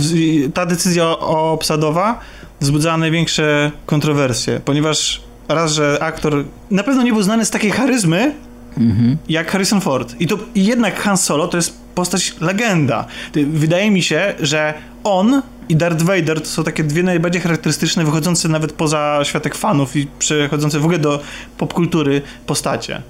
ta 0.54 0.66
decyzja 0.66 1.06
o- 1.06 1.52
obsadowa 1.54 2.20
wzbudzała 2.62 2.98
największe 2.98 3.72
kontrowersje, 3.86 4.62
ponieważ 4.66 5.22
raz, 5.50 5.72
że 5.74 5.98
aktor 6.02 6.44
na 6.72 6.84
pewno 6.84 7.04
nie 7.04 7.14
był 7.14 7.22
znany 7.24 7.46
z 7.46 7.50
takiej 7.50 7.72
charyzmy 7.72 8.34
jak 9.30 9.52
Harrison 9.52 9.82
Ford. 9.82 10.16
I 10.20 10.28
to 10.28 10.38
i 10.56 10.66
jednak 10.66 11.00
Han 11.02 11.18
Solo 11.18 11.48
to 11.48 11.58
jest 11.58 11.83
postać 11.96 12.36
legenda. 12.42 13.06
Wydaje 13.48 13.92
mi 13.92 14.02
się, 14.02 14.34
że 14.40 14.74
on 15.04 15.42
i 15.70 15.76
Darth 15.76 16.02
Vader 16.02 16.42
to 16.42 16.48
są 16.48 16.64
takie 16.64 16.84
dwie 16.84 17.04
najbardziej 17.04 17.42
charakterystyczne, 17.42 18.06
wychodzące 18.06 18.50
nawet 18.50 18.74
poza 18.74 19.20
światek 19.24 19.56
fanów 19.56 19.96
i 19.96 20.08
przechodzące 20.20 20.80
w 20.80 20.84
ogóle 20.84 21.00
do 21.00 21.20
popkultury 21.58 22.22
postacie. 22.46 23.02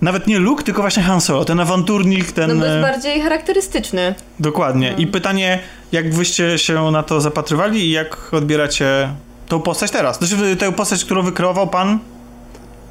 Nawet 0.00 0.26
nie 0.26 0.38
Luke, 0.38 0.64
tylko 0.64 0.80
właśnie 0.80 1.02
Han 1.02 1.20
Solo, 1.20 1.44
ten 1.44 1.60
awanturnik, 1.60 2.32
ten... 2.32 2.50
No 2.50 2.56
bo 2.56 2.64
jest 2.64 2.76
e, 2.76 2.82
bardziej 2.82 3.20
charakterystyczny. 3.20 4.14
Dokładnie. 4.40 4.94
I 4.98 5.06
pytanie, 5.06 5.58
jak 5.92 6.14
wyście 6.14 6.58
się 6.58 6.90
na 6.90 7.02
to 7.02 7.20
zapatrywali 7.20 7.80
i 7.80 7.90
jak 7.90 8.34
odbieracie 8.34 9.08
tą 9.48 9.60
postać 9.60 9.90
teraz? 9.90 10.18
Znaczy 10.18 10.56
tę 10.56 10.72
postać, 10.72 11.04
którą 11.04 11.22
wykreował 11.22 11.68
pan? 11.68 11.98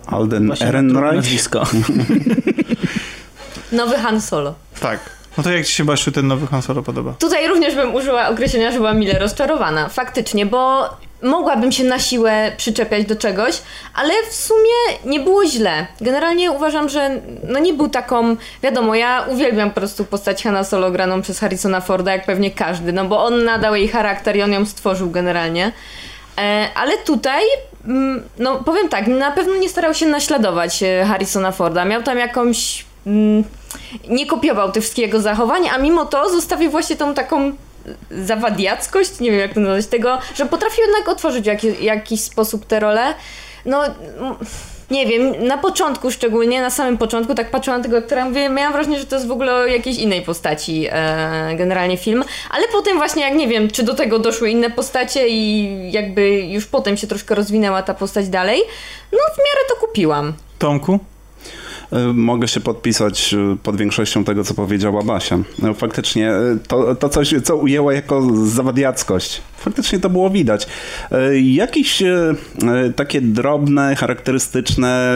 Alden 0.07 0.51
Ehrenreich. 0.51 1.15
nazwisko. 1.15 1.63
Nowy 3.71 3.97
Han 3.97 4.21
Solo. 4.21 4.55
Tak. 4.79 4.99
No 5.37 5.43
to 5.43 5.51
jak 5.51 5.65
ci 5.65 5.73
się 5.73 5.85
Basiu 5.85 6.11
ten 6.11 6.27
nowy 6.27 6.47
Han 6.47 6.61
Solo 6.61 6.83
podoba? 6.83 7.13
Tutaj 7.19 7.47
również 7.47 7.75
bym 7.75 7.95
użyła 7.95 8.29
określenia, 8.29 8.71
że 8.71 8.77
byłam 8.77 8.99
mile 8.99 9.19
rozczarowana. 9.19 9.89
Faktycznie, 9.89 10.45
bo 10.45 10.89
mogłabym 11.23 11.71
się 11.71 11.83
na 11.83 11.99
siłę 11.99 12.51
przyczepiać 12.57 13.05
do 13.05 13.15
czegoś, 13.15 13.61
ale 13.93 14.13
w 14.29 14.33
sumie 14.33 14.97
nie 15.05 15.19
było 15.19 15.45
źle. 15.45 15.87
Generalnie 16.01 16.51
uważam, 16.51 16.89
że 16.89 17.21
no 17.43 17.59
nie 17.59 17.73
był 17.73 17.89
taką, 17.89 18.35
wiadomo, 18.63 18.95
ja 18.95 19.25
uwielbiam 19.29 19.69
po 19.69 19.75
prostu 19.75 20.05
postać 20.05 20.43
Hanna 20.43 20.63
Solo 20.63 20.91
graną 20.91 21.21
przez 21.21 21.39
Harrisona 21.39 21.81
Forda, 21.81 22.11
jak 22.11 22.25
pewnie 22.25 22.51
każdy, 22.51 22.93
no 22.93 23.05
bo 23.05 23.25
on 23.25 23.43
nadał 23.43 23.75
jej 23.75 23.87
charakter 23.87 24.35
i 24.35 24.41
on 24.41 24.51
ją 24.53 24.65
stworzył 24.65 25.11
generalnie. 25.11 25.71
E, 26.37 26.67
ale 26.75 26.97
tutaj, 26.97 27.43
mm, 27.85 28.23
no 28.39 28.63
powiem 28.63 28.89
tak, 28.89 29.07
na 29.07 29.31
pewno 29.31 29.55
nie 29.55 29.69
starał 29.69 29.93
się 29.93 30.05
naśladować 30.05 30.83
e, 30.83 31.05
Harrisona 31.05 31.51
Forda. 31.51 31.85
Miał 31.85 32.03
tam 32.03 32.17
jakąś. 32.17 32.85
Mm, 33.07 33.43
nie 34.09 34.25
kopiował 34.25 34.71
tych 34.71 34.83
wszystkich 34.83 35.05
jego 35.05 35.19
zachowań, 35.19 35.69
a 35.69 35.77
mimo 35.77 36.05
to 36.05 36.29
zostawił 36.29 36.71
właśnie 36.71 36.95
tą 36.95 37.13
taką 37.13 37.51
zawadiackość, 38.11 39.19
nie 39.19 39.31
wiem 39.31 39.39
jak 39.39 39.53
to 39.53 39.59
nazwać, 39.59 39.87
tego, 39.87 40.17
że 40.35 40.45
potrafił 40.45 40.83
jednak 40.83 41.09
otworzyć 41.09 41.43
w 41.43 41.47
jaki, 41.47 41.85
jakiś 41.85 42.21
sposób 42.21 42.65
te 42.65 42.79
role. 42.79 43.13
No, 43.65 43.85
mm, 43.85 44.35
nie 44.91 45.05
wiem, 45.05 45.47
na 45.47 45.57
początku 45.57 46.11
szczególnie, 46.11 46.61
na 46.61 46.69
samym 46.69 46.97
początku, 46.97 47.35
tak 47.35 47.51
patrzyłam 47.51 47.79
na 47.79 47.83
tego 47.83 47.97
aktora, 47.97 48.25
mówię, 48.25 48.49
miałam 48.49 48.73
wrażenie, 48.73 48.99
że 48.99 49.05
to 49.05 49.15
jest 49.15 49.27
w 49.27 49.31
ogóle 49.31 49.53
o 49.53 49.65
jakiejś 49.65 49.97
innej 49.97 50.21
postaci 50.21 50.87
e, 50.91 51.55
generalnie 51.55 51.97
film, 51.97 52.23
ale 52.49 52.67
potem 52.71 52.97
właśnie, 52.97 53.23
jak 53.23 53.35
nie 53.35 53.47
wiem, 53.47 53.69
czy 53.69 53.83
do 53.83 53.93
tego 53.93 54.19
doszły 54.19 54.49
inne 54.49 54.69
postacie 54.69 55.27
i 55.27 55.91
jakby 55.91 56.29
już 56.29 56.65
potem 56.65 56.97
się 56.97 57.07
troszkę 57.07 57.35
rozwinęła 57.35 57.83
ta 57.83 57.93
postać 57.93 58.29
dalej, 58.29 58.61
no 59.11 59.19
w 59.35 59.37
miarę 59.37 59.67
to 59.69 59.87
kupiłam. 59.87 60.33
Tomku? 60.59 60.99
Y, 61.93 62.13
Mogę 62.13 62.47
się 62.47 62.59
podpisać 62.59 63.33
y, 63.33 63.57
pod 63.63 63.77
większością 63.77 64.23
tego, 64.23 64.43
co 64.43 64.53
powiedziała 64.53 65.03
Basia. 65.03 65.39
No, 65.59 65.73
Faktycznie 65.73 66.31
y, 66.31 66.59
to, 66.67 66.95
to 66.95 67.09
coś, 67.09 67.33
co 67.43 67.55
ujęła 67.55 67.93
jako 67.93 68.21
zawadiackość. 68.45 69.41
Faktycznie 69.63 69.99
to 69.99 70.09
było 70.09 70.29
widać. 70.29 70.67
Y, 71.11 71.41
Jakieś 71.41 72.01
y, 72.01 72.05
y, 72.87 72.93
takie 72.93 73.21
drobne, 73.21 73.95
charakterystyczne 73.95 75.15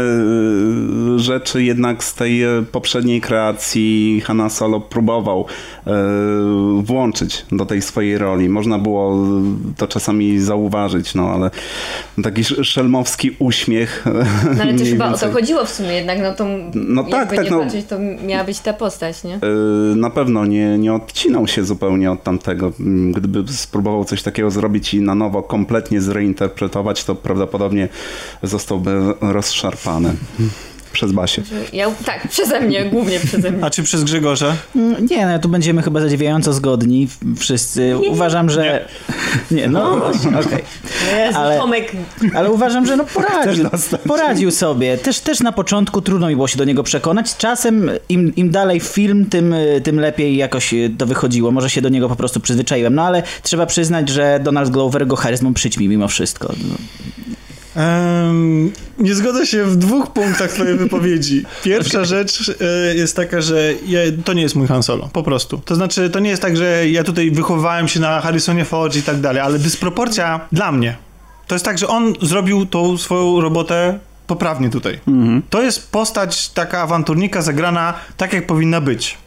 rzeczy 1.15 1.63
jednak 1.63 2.03
z 2.03 2.13
tej 2.13 2.41
poprzedniej 2.71 3.21
kreacji 3.21 4.21
Hanna 4.25 4.49
Solo 4.49 4.79
próbował 4.79 5.45
włączyć 6.83 7.45
do 7.51 7.65
tej 7.65 7.81
swojej 7.81 8.17
roli. 8.17 8.49
Można 8.49 8.79
było 8.79 9.27
to 9.77 9.87
czasami 9.87 10.39
zauważyć, 10.39 11.15
no 11.15 11.29
ale 11.29 11.51
taki 12.23 12.41
sz- 12.41 12.65
szelmowski 12.67 13.31
uśmiech. 13.39 14.05
No 14.57 14.61
ale 14.63 14.73
mniej 14.73 14.87
chyba 14.91 15.13
o 15.13 15.17
to 15.17 15.31
chodziło 15.31 15.65
w 15.65 15.69
sumie 15.69 15.93
jednak, 15.93 16.19
no 16.21 16.33
to 16.33 16.45
No 16.75 17.03
tak, 17.03 17.29
tak, 17.35 17.45
nie 17.45 17.51
no. 17.51 17.59
patrzeć, 17.59 17.85
to 17.85 17.95
miała 18.27 18.43
być 18.43 18.59
ta 18.59 18.73
postać, 18.73 19.23
nie? 19.23 19.39
Na 19.95 20.09
pewno 20.09 20.45
nie, 20.45 20.77
nie 20.77 20.93
odcinał 20.93 21.47
się 21.47 21.63
zupełnie 21.63 22.11
od 22.11 22.23
tamtego. 22.23 22.71
Gdyby 23.11 23.43
spróbował 23.53 24.05
coś 24.05 24.23
takiego 24.23 24.36
zrobić 24.49 24.93
i 24.93 25.01
na 25.01 25.15
nowo 25.15 25.43
kompletnie 25.43 26.01
zreinterpretować, 26.01 27.03
to 27.03 27.15
prawdopodobnie 27.15 27.89
zostałby 28.43 29.13
rozszarpany 29.21 30.15
przez 30.97 31.11
Basię. 31.11 31.41
Ja, 31.73 31.91
tak, 32.05 32.27
przeze 32.27 32.59
mnie, 32.59 32.85
głównie 32.85 33.19
przeze 33.19 33.51
mnie. 33.51 33.63
A 33.65 33.69
czy 33.69 33.83
przez 33.83 34.03
Grzegorza? 34.03 34.55
Mm, 34.75 35.07
Nie, 35.09 35.25
no 35.25 35.39
tu 35.39 35.49
będziemy 35.49 35.81
chyba 35.81 35.99
zadziwiająco 36.01 36.53
zgodni 36.53 37.07
wszyscy. 37.37 37.97
Uważam, 38.09 38.49
że... 38.49 38.85
Nie, 39.51 39.67
no 39.67 39.97
właśnie, 39.97 40.39
okej. 40.39 40.63
Jezu, 41.17 41.37
ale- 41.39 41.57
Tomek, 41.57 41.91
Ale 42.35 42.51
uważam, 42.51 42.85
że 42.85 42.97
no 42.97 43.03
poradził, 43.13 43.65
poradził 44.07 44.51
sobie. 44.51 44.97
Też, 44.97 45.19
też 45.19 45.39
na 45.39 45.51
początku 45.51 46.01
trudno 46.01 46.27
mi 46.27 46.35
było 46.35 46.47
się 46.47 46.57
do 46.57 46.63
niego 46.63 46.83
przekonać. 46.83 47.37
Czasem 47.37 47.89
im, 48.09 48.35
im 48.35 48.49
dalej 48.49 48.79
film, 48.79 49.25
tym, 49.25 49.53
y, 49.53 49.81
tym 49.83 49.99
lepiej 49.99 50.37
jakoś 50.37 50.73
y, 50.73 50.91
to 50.97 51.05
wychodziło. 51.05 51.51
Może 51.51 51.69
się 51.69 51.81
do 51.81 51.89
niego 51.89 52.09
po 52.09 52.15
prostu 52.15 52.39
przyzwyczaiłem. 52.39 52.95
No 52.95 53.01
ale 53.03 53.23
trzeba 53.43 53.65
przyznać, 53.65 54.09
że 54.09 54.39
Donald 54.43 54.69
Glover 54.69 55.07
go 55.07 55.15
charyzmą 55.15 55.53
przyćmi 55.53 55.87
mimo 55.87 56.07
wszystko. 56.07 56.53
No. 56.69 56.75
Em, 57.77 58.71
nie 58.99 59.15
zgodzę 59.15 59.45
się 59.45 59.63
w 59.63 59.75
dwóch 59.75 60.13
punktach 60.13 60.51
twojej 60.51 60.77
wypowiedzi. 60.77 61.45
Pierwsza 61.63 62.05
rzecz 62.05 62.51
e, 62.61 62.95
jest 62.95 63.15
taka, 63.15 63.41
że 63.41 63.73
ja, 63.85 63.99
to 64.25 64.33
nie 64.33 64.41
jest 64.41 64.55
mój 64.55 64.67
Han 64.67 64.83
Solo, 64.83 65.09
po 65.13 65.23
prostu. 65.23 65.61
To 65.65 65.75
znaczy, 65.75 66.09
to 66.09 66.19
nie 66.19 66.29
jest 66.29 66.41
tak, 66.41 66.57
że 66.57 66.89
ja 66.89 67.03
tutaj 67.03 67.31
wychowałem 67.31 67.87
się 67.87 67.99
na 67.99 68.21
Harrisonie 68.21 68.65
Fordzie 68.65 68.99
i 68.99 69.03
tak 69.03 69.19
dalej, 69.19 69.41
ale 69.41 69.59
dysproporcja 69.59 70.47
dla 70.51 70.71
mnie. 70.71 70.97
To 71.47 71.55
jest 71.55 71.65
tak, 71.65 71.77
że 71.77 71.87
on 71.87 72.13
zrobił 72.21 72.65
tą 72.65 72.97
swoją 72.97 73.41
robotę 73.41 73.99
poprawnie 74.27 74.69
tutaj. 74.69 74.99
To 75.49 75.61
jest 75.61 75.91
postać 75.91 76.49
taka 76.49 76.81
awanturnika 76.81 77.41
zagrana 77.41 77.93
tak, 78.17 78.33
jak 78.33 78.47
powinna 78.47 78.81
być. 78.81 79.17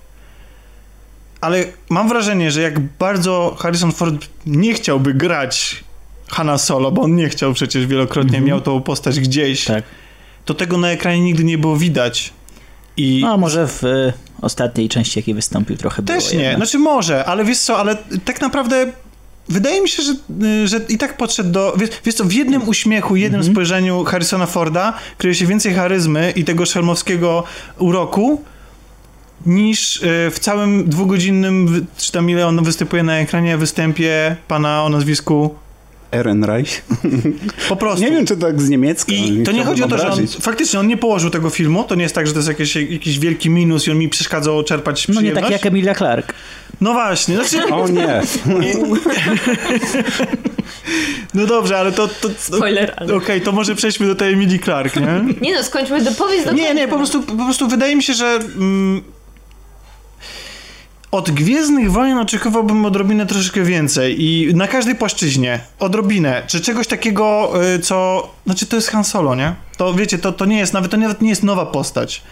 Ale 1.40 1.64
mam 1.90 2.08
wrażenie, 2.08 2.50
że 2.50 2.62
jak 2.62 2.80
bardzo 2.80 3.56
Harrison 3.60 3.92
Ford 3.92 4.28
nie 4.46 4.74
chciałby 4.74 5.14
grać 5.14 5.84
Hanna 6.30 6.58
Solo, 6.58 6.90
bo 6.92 7.02
on 7.02 7.16
nie 7.16 7.28
chciał 7.28 7.52
przecież 7.52 7.86
wielokrotnie, 7.86 8.40
miał 8.40 8.60
tą 8.60 8.80
postać 8.82 9.20
gdzieś, 9.20 9.64
Tak. 9.64 9.84
to 10.44 10.54
tego 10.54 10.78
na 10.78 10.88
ekranie 10.90 11.20
nigdy 11.20 11.44
nie 11.44 11.58
było 11.58 11.76
widać. 11.76 12.32
I 12.96 13.20
No 13.22 13.36
może 13.36 13.66
w 13.68 13.84
y, 13.84 14.12
ostatniej 14.42 14.88
części, 14.88 15.18
jakiej 15.18 15.34
wystąpił 15.34 15.76
trochę 15.76 16.02
też 16.02 16.24
było 16.24 16.34
nie, 16.36 16.42
jednak. 16.42 16.56
znaczy 16.56 16.78
może, 16.78 17.24
ale 17.24 17.44
wiesz 17.44 17.58
co, 17.58 17.78
ale 17.78 17.96
tak 18.24 18.40
naprawdę 18.40 18.92
wydaje 19.48 19.80
mi 19.82 19.88
się, 19.88 20.02
że, 20.02 20.12
y, 20.46 20.68
że 20.68 20.80
i 20.88 20.98
tak 20.98 21.16
podszedł 21.16 21.50
do. 21.50 21.74
Wiesz, 21.76 21.90
wiesz 22.04 22.14
co, 22.14 22.24
w 22.24 22.32
jednym 22.32 22.68
uśmiechu, 22.68 23.16
jednym 23.16 23.38
Mhm. 23.40 23.54
spojrzeniu 23.54 24.04
Harrisona 24.04 24.46
Forda 24.46 24.92
kryje 25.18 25.34
się 25.34 25.46
więcej 25.46 25.74
charyzmy 25.74 26.32
i 26.36 26.44
tego 26.44 26.66
szelmowskiego 26.66 27.44
uroku 27.78 28.42
niż 29.46 29.96
y, 29.96 30.30
w 30.30 30.38
całym 30.38 30.88
dwugodzinnym, 30.88 31.86
czy 31.96 32.12
tam 32.12 32.30
ile 32.30 32.46
on 32.46 32.64
występuje 32.64 33.02
na 33.02 33.16
ekranie, 33.16 33.56
występie 33.56 34.36
pana 34.48 34.82
o 34.84 34.88
nazwisku. 34.88 35.54
Ehrenreich. 36.12 36.84
Po 37.68 37.76
prostu. 37.76 38.00
Nie 38.04 38.10
wiem, 38.10 38.26
czy 38.26 38.36
tak 38.36 38.62
z 38.62 38.68
niemiecka. 38.68 39.12
I 39.12 39.42
to 39.42 39.52
nie 39.52 39.64
chodzi 39.64 39.82
o 39.82 39.88
to, 39.88 39.98
że 39.98 40.10
on, 40.10 40.26
faktycznie 40.26 40.80
on 40.80 40.86
nie 40.86 40.96
położył 40.96 41.30
tego 41.30 41.50
filmu, 41.50 41.84
to 41.84 41.94
nie 41.94 42.02
jest 42.02 42.14
tak, 42.14 42.26
że 42.26 42.32
to 42.32 42.38
jest 42.38 42.48
jakiś, 42.48 42.76
jakiś 42.76 43.18
wielki 43.18 43.50
minus 43.50 43.86
i 43.86 43.90
on 43.90 43.98
mi 43.98 44.08
przeszkadzał 44.08 44.62
czerpać 44.62 45.08
No 45.08 45.14
nie 45.14 45.18
przyjemność. 45.18 45.44
tak 45.44 45.52
jak 45.52 45.66
Emilia 45.72 45.94
Clark. 45.94 46.32
No 46.80 46.92
właśnie, 46.92 47.34
znaczy, 47.36 47.74
O 47.74 47.88
nie. 47.88 48.20
no 51.34 51.46
dobrze, 51.46 51.78
ale 51.78 51.92
to... 51.92 52.08
to, 52.08 52.28
to 52.28 52.34
Spoiler. 52.38 52.94
Okej, 53.16 53.40
to 53.40 53.52
może 53.52 53.74
przejdźmy 53.74 54.06
do 54.06 54.14
tej 54.14 54.32
Emilii 54.32 54.60
Clark, 54.60 54.96
nie? 54.96 55.24
Nie 55.40 55.54
no, 55.54 55.62
skończmy, 55.62 55.98
powiedz 56.18 56.44
do 56.44 56.52
Nie, 56.52 56.58
końca. 56.66 56.72
nie, 56.72 56.88
po 56.88 56.96
prostu, 56.96 57.22
po 57.22 57.44
prostu 57.44 57.68
wydaje 57.68 57.96
mi 57.96 58.02
się, 58.02 58.14
że 58.14 58.26
mm, 58.56 59.02
od 61.10 61.30
Gwiezdnych 61.30 61.92
Wojen 61.92 62.18
oczekiwałbym 62.18 62.84
odrobinę 62.84 63.26
troszeczkę 63.26 63.62
więcej 63.62 64.24
i 64.24 64.54
na 64.54 64.68
każdej 64.68 64.94
płaszczyźnie 64.94 65.60
odrobinę, 65.78 66.42
czy 66.46 66.60
czegoś 66.60 66.86
takiego, 66.86 67.52
y, 67.74 67.78
co, 67.78 68.28
znaczy 68.46 68.66
to 68.66 68.76
jest 68.76 68.88
Han 68.88 69.04
Solo, 69.04 69.34
nie? 69.34 69.54
To 69.76 69.94
wiecie, 69.94 70.18
to, 70.18 70.32
to 70.32 70.44
nie 70.44 70.58
jest, 70.58 70.72
nawet 70.72 70.90
to 70.90 70.96
nawet 70.96 71.22
nie 71.22 71.30
jest 71.30 71.42
nowa 71.42 71.66
postać, 71.66 72.22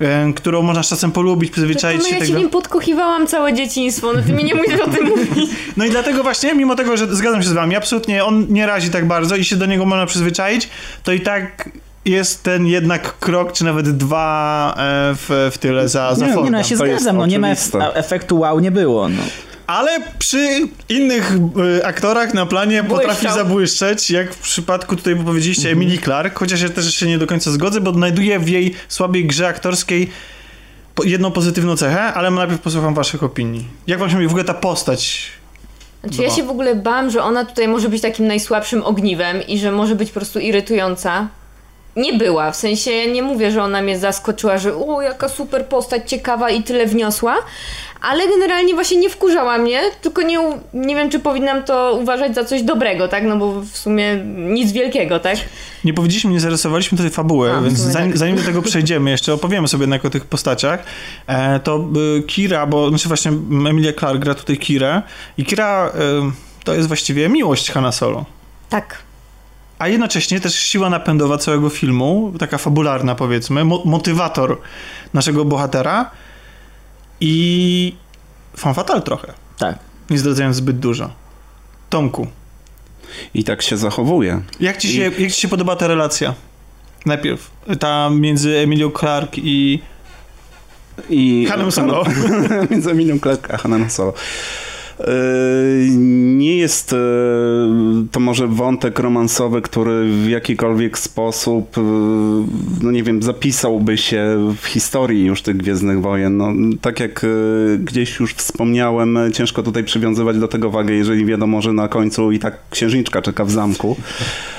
y, 0.00 0.34
którą 0.34 0.62
można 0.62 0.82
czasem 0.82 1.12
polubić, 1.12 1.50
przyzwyczaić 1.50 2.02
no 2.02 2.08
się 2.08 2.14
ja 2.14 2.20
tego. 2.20 2.32
się 2.32 2.38
nim 2.38 2.50
podkochiwałam 2.50 3.26
całe 3.26 3.54
dzieciństwo, 3.54 4.12
no 4.16 4.22
ty 4.22 4.32
mi 4.32 4.44
nie 4.44 4.54
musisz 4.54 4.80
o 4.80 4.90
tym 4.90 5.08
mówić. 5.08 5.50
No 5.76 5.84
i 5.84 5.90
dlatego 5.90 6.22
właśnie, 6.22 6.54
mimo 6.54 6.74
tego, 6.74 6.96
że 6.96 7.14
zgadzam 7.16 7.42
się 7.42 7.48
z 7.48 7.52
wami, 7.52 7.76
absolutnie 7.76 8.24
on 8.24 8.46
nie 8.48 8.66
razi 8.66 8.90
tak 8.90 9.06
bardzo 9.06 9.36
i 9.36 9.44
się 9.44 9.56
do 9.56 9.66
niego 9.66 9.86
można 9.86 10.06
przyzwyczaić, 10.06 10.68
to 11.04 11.12
i 11.12 11.20
tak 11.20 11.70
jest 12.04 12.42
ten 12.42 12.66
jednak 12.66 13.18
krok, 13.18 13.52
czy 13.52 13.64
nawet 13.64 13.96
dwa 13.96 14.74
e, 14.78 15.14
w, 15.14 15.50
w 15.54 15.58
tyle 15.58 15.88
za, 15.88 16.14
za 16.14 16.26
Nie, 16.26 16.32
Fordem. 16.32 16.44
Nie 16.44 16.50
no, 16.50 16.58
ja 16.58 16.64
się 16.64 16.76
To 16.76 16.84
zgadzam, 16.84 17.16
no 17.16 17.26
nie 17.26 17.38
ma 17.38 17.48
efektu 17.94 18.38
wow 18.38 18.60
nie 18.60 18.70
było, 18.70 19.08
no. 19.08 19.22
Ale 19.66 20.00
przy 20.18 20.68
innych 20.88 21.32
y, 21.78 21.86
aktorach 21.86 22.34
na 22.34 22.46
planie 22.46 22.84
potrafi 22.84 23.20
Błyszczał. 23.20 23.34
zabłyszczeć, 23.34 24.10
jak 24.10 24.34
w 24.34 24.38
przypadku 24.38 24.96
tutaj 24.96 25.14
bo 25.14 25.24
powiedzieliście 25.24 25.70
Emily 25.70 25.98
Clark, 25.98 26.38
chociaż 26.38 26.60
ja 26.60 26.68
też 26.68 26.94
się 26.94 27.06
nie 27.06 27.18
do 27.18 27.26
końca 27.26 27.50
zgodzę, 27.50 27.80
bo 27.80 27.90
odnajduję 27.90 28.38
w 28.38 28.48
jej 28.48 28.74
słabej 28.88 29.26
grze 29.26 29.48
aktorskiej 29.48 30.10
po- 30.94 31.04
jedną 31.04 31.30
pozytywną 31.30 31.76
cechę, 31.76 32.02
ale 32.02 32.30
najpierw 32.30 32.60
posłucham 32.60 32.94
waszych 32.94 33.22
opinii. 33.22 33.64
Jak 33.86 33.98
wam 33.98 34.10
się 34.10 34.26
w 34.26 34.30
ogóle 34.30 34.44
ta 34.44 34.54
postać 34.54 35.32
Znaczy 36.04 36.22
ja 36.22 36.30
się 36.30 36.42
w 36.42 36.50
ogóle 36.50 36.74
bałam, 36.74 37.10
że 37.10 37.22
ona 37.22 37.44
tutaj 37.44 37.68
może 37.68 37.88
być 37.88 38.02
takim 38.02 38.26
najsłabszym 38.26 38.82
ogniwem 38.84 39.42
i 39.48 39.58
że 39.58 39.72
może 39.72 39.94
być 39.94 40.08
po 40.08 40.14
prostu 40.14 40.38
irytująca. 40.38 41.28
Nie 41.96 42.12
była, 42.12 42.50
w 42.50 42.56
sensie 42.56 42.90
ja 42.90 43.12
nie 43.12 43.22
mówię, 43.22 43.50
że 43.50 43.62
ona 43.62 43.82
mnie 43.82 43.98
zaskoczyła, 43.98 44.58
że 44.58 44.76
o, 44.76 45.02
jaka 45.02 45.28
super 45.28 45.66
postać, 45.66 46.10
ciekawa 46.10 46.50
i 46.50 46.62
tyle 46.62 46.86
wniosła, 46.86 47.34
ale 48.00 48.28
generalnie 48.28 48.74
właśnie 48.74 48.96
nie 48.96 49.10
wkurzała 49.10 49.58
mnie, 49.58 49.80
tylko 50.02 50.22
nie, 50.22 50.38
nie 50.74 50.96
wiem, 50.96 51.10
czy 51.10 51.18
powinnam 51.18 51.62
to 51.62 51.98
uważać 52.00 52.34
za 52.34 52.44
coś 52.44 52.62
dobrego, 52.62 53.08
tak? 53.08 53.24
No 53.24 53.36
bo 53.36 53.60
w 53.60 53.76
sumie 53.76 54.16
nic 54.34 54.72
wielkiego, 54.72 55.20
tak? 55.20 55.36
Nie 55.84 55.94
powiedzieliśmy, 55.94 56.30
nie 56.30 56.40
zarysowaliśmy 56.40 56.98
tutaj 56.98 57.12
fabuły, 57.12 57.52
A, 57.52 57.60
więc 57.60 57.78
sumie 57.78 57.92
zanim, 57.92 58.10
tak. 58.10 58.18
zanim 58.18 58.36
do 58.36 58.42
tego 58.42 58.62
przejdziemy, 58.72 59.10
jeszcze 59.10 59.34
opowiemy 59.34 59.68
sobie 59.68 59.82
jednak 59.82 60.04
o 60.04 60.10
tych 60.10 60.24
postaciach, 60.24 60.82
e, 61.26 61.60
to 61.60 61.88
y, 62.18 62.22
Kira, 62.22 62.66
bo 62.66 62.88
znaczy 62.88 63.08
właśnie 63.08 63.30
Emilia 63.68 63.92
Clark 63.92 64.18
gra 64.18 64.34
tutaj 64.34 64.58
Kirę 64.58 65.02
i 65.38 65.44
Kira 65.44 65.88
y, 65.88 66.64
to 66.64 66.74
jest 66.74 66.88
właściwie 66.88 67.28
miłość 67.28 67.70
Hanna 67.70 67.92
Solo. 67.92 68.24
Tak. 68.68 69.11
A 69.82 69.88
jednocześnie 69.88 70.40
też 70.40 70.54
siła 70.54 70.90
napędowa 70.90 71.38
całego 71.38 71.68
filmu, 71.68 72.32
taka 72.38 72.58
fabularna 72.58 73.14
powiedzmy, 73.14 73.64
mo- 73.64 73.82
motywator 73.84 74.58
naszego 75.14 75.44
bohatera 75.44 76.10
i 77.20 77.94
fan 78.56 78.74
fatal 78.74 79.02
trochę, 79.02 79.32
Tak. 79.58 79.78
nie 80.10 80.18
zdradzając 80.18 80.56
zbyt 80.56 80.78
dużo. 80.78 81.10
Tomku, 81.90 82.26
I 83.34 83.44
tak 83.44 83.62
się 83.62 83.76
zachowuje. 83.76 84.40
jak 84.60 84.76
ci 84.78 84.88
I- 84.88 84.92
się, 84.92 85.02
jak 85.02 85.32
ci 85.32 85.40
się 85.40 85.48
podoba 85.48 85.76
ta 85.76 85.86
relacja? 85.86 86.34
Najpierw 87.06 87.50
ta 87.80 88.10
między 88.10 88.56
Emilią 88.58 88.90
Clark 88.90 89.38
i 89.38 89.80
I 91.10 91.46
Hanem 91.48 91.72
Solo. 91.72 92.04
Między 92.70 92.90
Emilią 92.90 93.18
Clark 93.20 93.50
a 93.50 93.56
Hanem 93.56 93.90
Solo. 93.90 94.12
Nie 96.36 96.56
jest 96.56 96.92
yy, 96.92 96.98
to 98.10 98.20
może 98.20 98.46
wątek 98.46 98.98
romansowy, 98.98 99.62
który 99.62 100.12
w 100.12 100.28
jakikolwiek 100.28 100.98
sposób, 100.98 101.76
yy, 101.76 101.82
no 102.82 102.90
nie 102.90 103.02
wiem, 103.02 103.22
zapisałby 103.22 103.98
się 103.98 104.52
w 104.62 104.66
historii 104.66 105.24
już 105.24 105.42
tych 105.42 105.56
Gwiezdnych 105.56 106.00
Wojen. 106.00 106.36
No, 106.36 106.52
tak 106.80 107.00
jak 107.00 107.22
yy, 107.22 107.78
gdzieś 107.78 108.20
już 108.20 108.34
wspomniałem, 108.34 109.18
ciężko 109.32 109.62
tutaj 109.62 109.84
przywiązywać 109.84 110.38
do 110.38 110.48
tego 110.48 110.70
wagę, 110.70 110.94
jeżeli 110.94 111.26
wiadomo, 111.26 111.62
że 111.62 111.72
na 111.72 111.88
końcu 111.88 112.32
i 112.32 112.38
tak 112.38 112.58
księżniczka 112.70 113.22
czeka 113.22 113.44
w 113.44 113.50
zamku. 113.50 113.96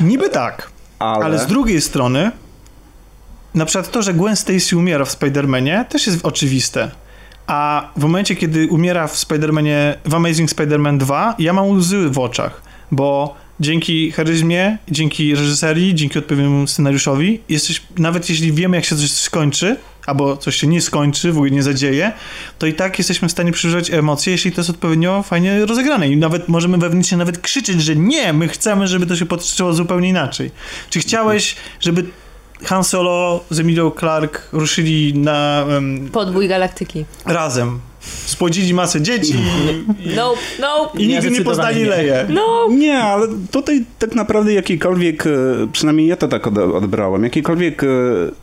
Niby 0.01 0.29
tak, 0.29 0.69
Ale, 0.99 1.25
ale 1.25 1.39
z 1.39 1.47
drugiej 1.47 1.81
strony 1.81 2.31
na 3.55 3.65
przykład 3.65 3.91
to, 3.91 4.01
że 4.01 4.13
Gwen 4.13 4.35
Stacy 4.35 4.77
umiera 4.77 5.05
w 5.05 5.19
Spider-Manie 5.19 5.85
też 5.85 6.07
jest 6.07 6.25
oczywiste. 6.25 6.91
A 7.47 7.91
w 7.95 8.01
momencie, 8.01 8.35
kiedy 8.35 8.67
umiera 8.67 9.07
w 9.07 9.15
Spider-Manie, 9.15 9.95
w 10.05 10.13
Amazing 10.13 10.49
Spider-Man 10.49 10.97
2, 10.97 11.35
ja 11.39 11.53
mam 11.53 11.69
łzy 11.69 12.09
w 12.09 12.19
oczach, 12.19 12.61
bo 12.91 13.35
dzięki 13.59 14.11
charyzmie, 14.11 14.77
dzięki 14.87 15.35
reżyserii, 15.35 15.95
dzięki 15.95 16.19
odpowiedniemu 16.19 16.67
scenariuszowi, 16.67 17.41
jesteś, 17.49 17.81
nawet 17.97 18.29
jeśli 18.29 18.51
wiemy, 18.51 18.77
jak 18.77 18.85
się 18.85 18.95
coś 18.95 19.11
skończy, 19.11 19.77
albo 20.05 20.37
coś 20.37 20.55
się 20.55 20.67
nie 20.67 20.81
skończy, 20.81 21.31
w 21.31 21.35
ogóle 21.35 21.51
nie 21.51 21.63
zadzieje, 21.63 22.11
to 22.59 22.67
i 22.67 22.73
tak 22.73 22.97
jesteśmy 22.97 23.27
w 23.27 23.31
stanie 23.31 23.51
przeżywać 23.51 23.91
emocje, 23.91 24.31
jeśli 24.31 24.51
to 24.51 24.61
jest 24.61 24.69
odpowiednio 24.69 25.23
fajnie 25.23 25.65
rozegrane. 25.65 26.09
I 26.09 26.17
nawet 26.17 26.47
możemy 26.47 26.77
wewnętrznie 26.77 27.17
nawet 27.17 27.37
krzyczeć, 27.37 27.81
że 27.81 27.95
nie, 27.95 28.33
my 28.33 28.47
chcemy, 28.47 28.87
żeby 28.87 29.05
to 29.05 29.15
się 29.15 29.25
potoczyło 29.25 29.73
zupełnie 29.73 30.09
inaczej. 30.09 30.51
Czy 30.89 30.99
chciałeś, 30.99 31.55
żeby 31.79 32.05
Han 32.65 32.83
Solo 32.83 33.43
z 33.49 33.59
Emilią 33.59 33.91
Clark 33.91 34.49
ruszyli 34.51 35.13
na 35.17 35.65
em, 35.69 36.09
Podbój 36.11 36.47
galaktyki. 36.47 37.05
razem, 37.25 37.79
spłodzili 38.25 38.73
masę 38.73 39.01
dzieci 39.01 39.33
Nope, 40.17 40.39
nope, 40.59 40.99
i 41.01 41.07
nigdy 41.07 41.31
nie 41.31 41.41
poznali 41.41 41.79
nie. 41.83 41.85
Leję. 41.89 42.25
no. 42.29 42.67
Nie, 42.69 42.97
ale 42.99 43.27
tutaj 43.51 43.85
tak 43.99 44.15
naprawdę 44.15 44.53
jakikolwiek, 44.53 45.27
e, 45.27 45.29
przynajmniej 45.71 46.07
ja 46.07 46.15
to 46.17 46.27
tak 46.27 46.47
ode- 46.47 46.73
odebrałem, 46.75 47.23
jakikolwiek 47.23 47.83
e, 47.83 47.87
e, 47.87 48.42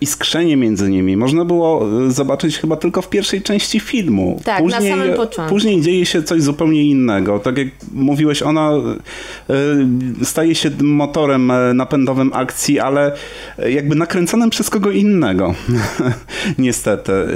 iskrzenie 0.00 0.56
między 0.56 0.90
nimi 0.90 1.16
można 1.16 1.44
było 1.44 1.88
e, 2.06 2.10
zobaczyć 2.10 2.58
chyba 2.58 2.76
tylko 2.76 3.02
w 3.02 3.08
pierwszej 3.08 3.42
części 3.42 3.80
filmu. 3.80 4.40
Tak, 4.44 4.64
na 4.64 4.80
samym 4.80 5.14
początku. 5.16 5.54
Później 5.54 5.80
dzieje 5.80 6.06
się 6.06 6.22
coś 6.22 6.42
zupełnie 6.42 6.82
innego. 6.84 7.38
Tak 7.38 7.58
jak 7.58 7.68
mówiłeś, 7.94 8.42
ona 8.42 8.70
e, 8.70 10.24
staje 10.24 10.54
się 10.54 10.70
motorem 10.82 11.50
e, 11.50 11.74
napędowym 11.74 12.30
akcji, 12.34 12.80
ale 12.80 13.12
e, 13.58 13.72
jakby 13.72 13.94
nakręconym 13.94 14.50
przez 14.50 14.70
kogo 14.70 14.90
innego. 14.90 15.54
Niestety. 16.58 17.12
E, 17.12 17.26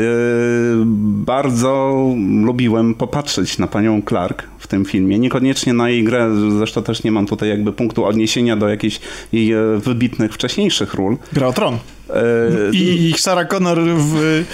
Bardzo 1.24 2.04
lubiłem 2.44 2.94
popatrzeć 2.94 3.58
na 3.58 3.66
panią 3.66 4.02
Clark 4.08 4.42
w 4.58 4.66
tym 4.66 4.84
filmie. 4.84 5.18
Niekoniecznie 5.18 5.72
na 5.72 5.90
jej 5.90 6.04
grę, 6.04 6.30
zresztą 6.58 6.82
też 6.82 7.04
nie 7.04 7.12
mam 7.12 7.26
tutaj 7.26 7.48
jakby 7.48 7.72
punktu 7.72 8.04
odniesienia 8.04 8.56
do 8.56 8.68
jakichś 8.68 9.00
jej 9.32 9.52
e, 9.52 9.58
wybitnych 9.78 10.34
wcześniejszych 10.34 10.94
ról. 10.94 11.16
Gra 11.32 11.46
o 11.46 11.52
Tron. 11.52 11.78
E, 12.10 12.70
I, 12.72 13.10
I 13.10 13.18
Sarah 13.18 13.48
Connor 13.48 13.78
w 13.96 14.44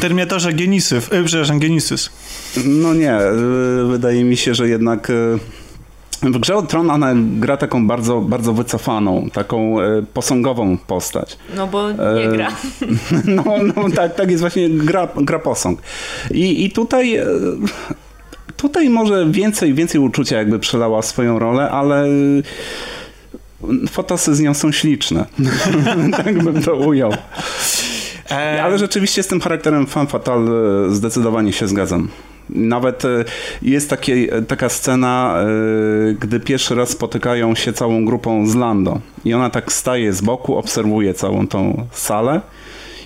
Terminatorze 0.00 0.52
Genisys, 0.52 1.12
e, 1.12 1.24
przepraszam, 1.24 1.58
Genisys. 1.58 2.10
No 2.64 2.94
nie, 2.94 3.12
e, 3.12 3.32
wydaje 3.90 4.24
mi 4.24 4.36
się, 4.36 4.54
że 4.54 4.68
jednak 4.68 5.10
e, 5.10 5.38
w 6.22 6.38
grze 6.38 6.56
o 6.56 6.62
Tron 6.62 6.90
ona 6.90 7.12
gra 7.16 7.56
taką 7.56 7.86
bardzo, 7.86 8.20
bardzo 8.20 8.52
wycofaną, 8.52 9.30
taką 9.32 9.80
e, 9.80 10.02
posągową 10.14 10.78
postać. 10.78 11.38
No 11.56 11.66
bo 11.66 11.92
nie 11.92 12.00
E, 12.00 12.28
gra. 12.32 12.48
No, 13.24 13.44
no 13.76 13.90
tak, 13.96 14.14
tak 14.14 14.30
jest 14.30 14.40
właśnie 14.40 14.70
gra, 14.70 15.08
gra 15.16 15.38
posąg. 15.38 15.82
I, 16.30 16.64
i 16.64 16.70
tutaj 16.70 17.16
e, 17.16 17.26
tutaj 18.56 18.90
może 18.90 19.26
więcej, 19.30 19.74
więcej 19.74 20.00
uczucia 20.00 20.36
jakby 20.36 20.58
przelała 20.58 21.02
swoją 21.02 21.38
rolę, 21.38 21.70
ale 21.70 22.06
fotosy 23.90 24.34
z 24.34 24.40
nią 24.40 24.54
są 24.54 24.72
śliczne. 24.72 25.26
tak 26.16 26.42
bym 26.44 26.62
to 26.62 26.74
ujął. 26.74 27.12
E, 28.30 28.62
Ale 28.62 28.78
rzeczywiście 28.78 29.22
z 29.22 29.26
tym 29.26 29.40
charakterem 29.40 29.86
fan 29.86 30.06
fatal 30.06 30.48
e, 30.48 30.94
zdecydowanie 30.94 31.52
się 31.52 31.68
zgadzam. 31.68 32.08
Nawet 32.50 33.04
e, 33.04 33.24
jest 33.62 33.90
takie, 33.90 34.42
taka 34.42 34.68
scena, 34.68 35.34
e, 35.40 36.14
gdy 36.14 36.40
pierwszy 36.40 36.74
raz 36.74 36.88
spotykają 36.88 37.54
się 37.54 37.72
całą 37.72 38.04
grupą 38.04 38.46
z 38.46 38.54
Lando 38.54 39.00
i 39.24 39.34
ona 39.34 39.50
tak 39.50 39.72
staje 39.72 40.12
z 40.12 40.20
boku, 40.20 40.56
obserwuje 40.56 41.14
całą 41.14 41.46
tą 41.46 41.86
salę 41.92 42.40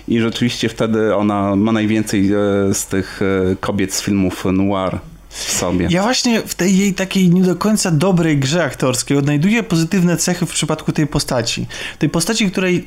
i 0.07 0.19
rzeczywiście 0.19 0.69
wtedy 0.69 1.15
ona 1.15 1.55
ma 1.55 1.71
najwięcej 1.71 2.31
e, 2.33 2.73
z 2.73 2.87
tych 2.87 3.21
e, 3.21 3.55
kobiet 3.55 3.93
z 3.93 4.01
filmów 4.01 4.45
noir. 4.45 4.99
W 5.33 5.51
sobie. 5.51 5.87
Ja 5.91 6.03
właśnie 6.03 6.41
w 6.41 6.55
tej 6.55 6.77
jej 6.77 6.93
takiej 6.93 7.29
nie 7.29 7.41
do 7.41 7.55
końca 7.55 7.91
dobrej 7.91 8.37
grze 8.37 8.63
aktorskiej 8.63 9.17
odnajduję 9.17 9.63
pozytywne 9.63 10.17
cechy 10.17 10.45
w 10.45 10.51
przypadku 10.51 10.91
tej 10.91 11.07
postaci. 11.07 11.67
Tej 11.99 12.09
postaci, 12.09 12.51
której 12.51 12.85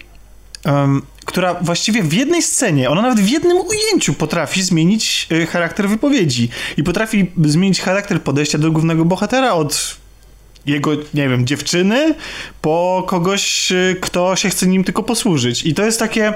em, 0.64 1.02
która 1.24 1.54
właściwie 1.54 2.02
w 2.02 2.12
jednej 2.12 2.42
scenie, 2.42 2.90
ona 2.90 3.02
nawet 3.02 3.20
w 3.20 3.28
jednym 3.28 3.56
ujęciu 3.56 4.14
potrafi 4.14 4.62
zmienić 4.62 5.28
e, 5.30 5.46
charakter 5.46 5.88
wypowiedzi 5.88 6.48
i 6.76 6.82
potrafi 6.82 7.30
zmienić 7.44 7.80
charakter 7.80 8.22
podejścia 8.22 8.58
do 8.58 8.72
głównego 8.72 9.04
bohatera 9.04 9.52
od 9.52 9.96
jego, 10.66 10.92
nie 11.14 11.28
wiem, 11.28 11.46
dziewczyny 11.46 12.14
po 12.62 13.04
kogoś, 13.06 13.72
e, 13.72 13.94
kto 14.00 14.36
się 14.36 14.50
chce 14.50 14.66
nim 14.66 14.84
tylko 14.84 15.02
posłużyć. 15.02 15.66
I 15.66 15.74
to 15.74 15.84
jest 15.84 15.98
takie... 15.98 16.34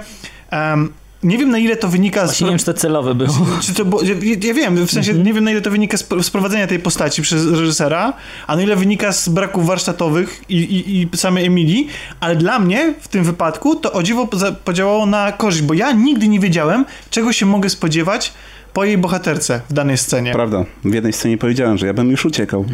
em, 0.50 0.92
nie 1.22 1.38
wiem, 1.38 1.50
na 1.50 1.58
ile 1.58 1.76
to 1.76 1.88
wynika 1.88 2.20
z... 2.20 2.24
Właśnie 2.24 2.44
nie 2.44 2.50
wiem, 2.50 2.58
czy 2.58 2.64
to 2.64 2.74
celowe 2.74 3.14
było. 3.14 3.46
Czy 3.62 3.74
to, 3.74 3.84
bo, 3.84 4.02
ja, 4.02 4.14
ja 4.42 4.54
wiem, 4.54 4.86
w 4.86 4.90
sensie 4.90 5.14
nie 5.14 5.34
wiem 5.34 5.44
na 5.44 5.50
ile 5.50 5.60
to 5.60 5.70
wynika 5.70 5.96
z 5.96 6.06
z 6.22 6.30
prowadzenia 6.30 6.66
tej 6.66 6.78
postaci 6.78 7.22
przez 7.22 7.46
reżysera, 7.46 8.12
a 8.46 8.56
na 8.56 8.62
ile 8.62 8.76
wynika 8.76 9.12
z 9.12 9.28
braków 9.28 9.66
warsztatowych 9.66 10.42
i, 10.48 10.56
i, 10.56 11.02
i 11.02 11.16
samej 11.16 11.46
Emilii, 11.46 11.88
ale 12.20 12.36
dla 12.36 12.58
mnie 12.58 12.94
w 13.00 13.08
tym 13.08 13.24
wypadku 13.24 13.76
to 13.76 13.92
o 13.92 14.02
dziwo 14.02 14.28
podziałało 14.64 15.06
na 15.06 15.32
korzyść, 15.32 15.62
bo 15.62 15.74
ja 15.74 15.92
nigdy 15.92 16.28
nie 16.28 16.40
wiedziałem, 16.40 16.84
czego 17.10 17.32
się 17.32 17.46
mogę 17.46 17.70
spodziewać 17.70 18.32
po 18.72 18.84
jej 18.84 18.98
bohaterce 18.98 19.60
w 19.70 19.72
danej 19.72 19.98
scenie. 19.98 20.32
Prawda. 20.32 20.64
W 20.84 20.94
jednej 20.94 21.12
scenie 21.12 21.38
powiedziałem, 21.38 21.78
że 21.78 21.86
ja 21.86 21.94
bym 21.94 22.10
już 22.10 22.24
uciekał. 22.24 22.64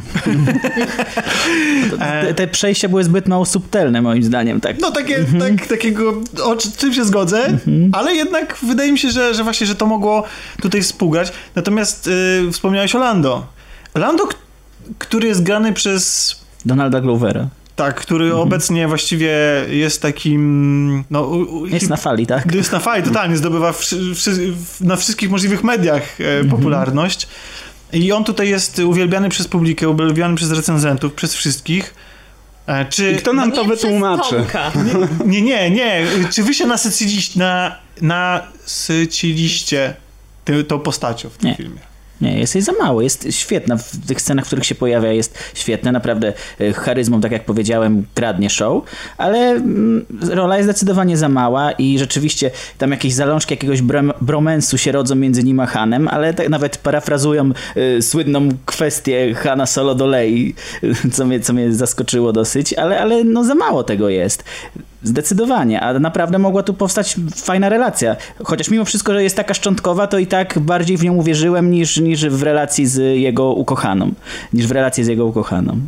Te, 2.23 2.34
te 2.34 2.47
przejścia 2.47 2.89
były 2.89 3.05
zbyt 3.05 3.28
mało 3.28 3.44
subtelne, 3.47 4.02
moim 4.02 4.23
zdaniem. 4.23 4.60
Tak. 4.60 4.81
No 4.81 4.91
takie, 4.91 5.25
tak, 5.39 5.66
takiego, 5.66 6.15
o 6.44 6.57
czy- 6.57 6.73
czym 6.73 6.94
się 6.94 7.05
zgodzę, 7.05 7.58
ale 7.92 8.15
jednak 8.15 8.58
wydaje 8.62 8.92
mi 8.92 8.99
się, 8.99 9.10
że, 9.10 9.34
że 9.34 9.44
właśnie, 9.44 9.66
że 9.66 9.75
to 9.75 9.86
mogło 9.86 10.25
tutaj 10.62 10.83
współgrać. 10.83 11.33
Natomiast 11.55 12.07
y, 12.49 12.52
wspomniałeś 12.52 12.94
o 12.94 12.99
Lando. 12.99 13.47
Lando, 13.94 14.28
który 14.99 15.28
jest 15.28 15.42
grany 15.42 15.73
przez 15.73 16.34
Donalda 16.65 17.00
Glovera. 17.00 17.49
Tak, 17.76 17.94
który 18.00 18.34
obecnie 18.34 18.88
właściwie 18.88 19.30
jest 19.68 20.02
takim. 20.02 21.05
No, 21.10 21.30
Jest 21.66 21.88
na 21.90 21.96
fali, 21.96 22.26
tak? 22.26 22.52
jest 22.55 22.72
na 22.72 22.78
fali, 22.80 23.02
totalnie 23.02 23.36
zdobywa 23.36 23.72
wszy, 23.72 24.14
wszy, 24.14 24.30
w- 24.52 24.80
na 24.80 24.96
wszystkich 24.96 25.30
możliwych 25.30 25.64
mediach 25.64 26.02
e, 26.20 26.44
popularność. 26.44 27.28
I 27.92 28.12
on 28.12 28.24
tutaj 28.24 28.48
jest 28.48 28.78
uwielbiany 28.78 29.28
przez 29.28 29.48
publikę, 29.48 29.88
uwielbiany 29.88 30.36
przez 30.36 30.50
recenzentów, 30.50 31.12
przez 31.14 31.34
wszystkich. 31.34 31.94
E, 32.66 32.84
Czy, 32.84 33.12
I 33.12 33.16
kto 33.16 33.32
nam 33.32 33.52
to 33.52 33.62
Nie 33.62 33.68
przez 33.68 33.82
wytłumaczy? 33.82 34.44
Nie, 35.26 35.42
nie, 35.42 35.70
nie. 35.70 36.06
Czy 36.32 36.42
wy 36.42 36.55
się 36.55 36.66
nasyciliście, 36.66 37.38
na, 37.40 37.76
nasyciliście 38.02 39.94
tą 40.68 40.78
postacią 40.78 41.28
w 41.30 41.36
tym 41.38 41.50
Nie. 41.50 41.56
filmie? 41.56 41.78
Nie, 42.20 42.38
jest 42.38 42.54
jej 42.54 42.62
za 42.62 42.72
mało. 42.72 43.02
Jest 43.02 43.26
świetna 43.30 43.76
w 43.76 44.06
tych 44.06 44.20
scenach, 44.20 44.44
w 44.44 44.46
których 44.46 44.66
się 44.66 44.74
pojawia, 44.74 45.12
jest 45.12 45.38
świetna. 45.54 45.92
Naprawdę 45.92 46.32
e, 46.60 46.72
charyzmą, 46.72 47.20
tak 47.20 47.32
jak 47.32 47.44
powiedziałem, 47.44 48.06
kradnie 48.14 48.50
show, 48.50 48.84
ale 49.18 49.38
mm, 49.38 50.06
rola 50.30 50.56
jest 50.56 50.66
zdecydowanie 50.66 51.16
za 51.16 51.28
mała 51.28 51.72
i 51.72 51.98
rzeczywiście 51.98 52.50
tam 52.78 52.90
jakieś 52.90 53.14
zalążki 53.14 53.54
jakiegoś 53.54 53.82
brom- 53.82 54.14
bromansu 54.20 54.78
się 54.78 54.92
rodzą 54.92 55.14
między 55.14 55.44
nim 55.44 55.60
a 55.60 55.66
Hanem, 55.66 56.08
ale 56.08 56.34
tak 56.34 56.48
nawet 56.48 56.76
parafrazują 56.76 57.52
y, 57.76 58.02
słynną 58.02 58.48
kwestię 58.66 59.34
Hana 59.34 59.66
Solo 59.66 59.94
do 59.94 60.06
Lei, 60.06 60.54
y, 60.84 61.10
co 61.10 61.26
mnie, 61.26 61.40
co 61.40 61.52
mnie 61.52 61.72
zaskoczyło 61.72 62.32
dosyć, 62.32 62.74
ale, 62.74 63.00
ale 63.00 63.24
no 63.24 63.44
za 63.44 63.54
mało 63.54 63.84
tego 63.84 64.08
jest. 64.08 64.44
Zdecydowanie, 65.02 65.81
a 65.81 65.99
naprawdę 65.99 66.39
mogła 66.39 66.62
tu 66.62 66.75
powstać 66.75 67.16
fajna 67.36 67.68
relacja. 67.68 68.16
Chociaż 68.44 68.68
mimo 68.70 68.84
wszystko, 68.84 69.12
że 69.12 69.23
jest 69.23 69.36
taka 69.36 69.55
szczątkowa, 69.55 70.07
to 70.07 70.18
i 70.18 70.26
tak 70.26 70.58
bardziej 70.58 70.97
w 70.97 71.05
nią 71.05 71.15
uwierzyłem 71.15 71.70
niż, 71.70 71.97
niż 72.00 72.26
w 72.28 72.42
relacji 72.42 72.86
z 72.86 73.18
jego 73.18 73.52
ukochaną. 73.52 74.12
Niż 74.52 74.66
w 74.66 74.70
relacji 74.70 75.05
z 75.05 75.07
jego 75.07 75.26
ukochaną. 75.26 75.78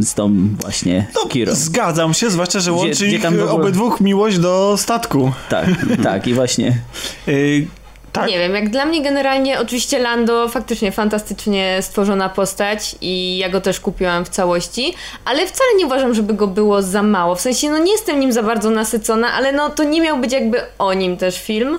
Z 0.00 0.14
tą 0.14 0.48
właśnie 0.60 1.06
No, 1.14 1.26
Kirą. 1.28 1.54
zgadzam 1.54 2.14
się, 2.14 2.30
zwłaszcza, 2.30 2.60
że 2.60 2.70
Gdzie- 2.70 2.78
łączy 2.80 3.06
gdzie 3.06 3.16
ich 3.16 3.22
tam 3.22 3.36
w 3.36 3.42
ogóle- 3.42 3.52
obydwóch 3.52 4.00
miłość 4.00 4.38
do 4.38 4.74
statku. 4.78 5.32
Tak, 5.48 5.66
tak 6.02 6.26
i 6.26 6.34
właśnie. 6.34 6.78
Tak. 8.12 8.28
Nie 8.30 8.38
wiem, 8.38 8.54
jak 8.54 8.70
dla 8.70 8.84
mnie 8.86 9.02
generalnie 9.02 9.60
oczywiście 9.60 9.98
Lando 9.98 10.48
faktycznie 10.48 10.92
fantastycznie 10.92 11.78
stworzona 11.80 12.28
postać 12.28 12.96
i 13.00 13.38
ja 13.38 13.48
go 13.48 13.60
też 13.60 13.80
kupiłam 13.80 14.24
w 14.24 14.28
całości, 14.28 14.94
ale 15.24 15.46
wcale 15.46 15.70
nie 15.78 15.86
uważam, 15.86 16.14
żeby 16.14 16.34
go 16.34 16.46
było 16.46 16.82
za 16.82 17.02
mało. 17.02 17.34
W 17.34 17.40
sensie, 17.40 17.70
no 17.70 17.78
nie 17.78 17.92
jestem 17.92 18.20
nim 18.20 18.32
za 18.32 18.42
bardzo 18.42 18.70
nasycona, 18.70 19.32
ale 19.32 19.52
no 19.52 19.70
to 19.70 19.84
nie 19.84 20.00
miał 20.00 20.18
być 20.18 20.32
jakby 20.32 20.60
o 20.78 20.92
nim 20.94 21.16
też 21.16 21.42
film. 21.42 21.78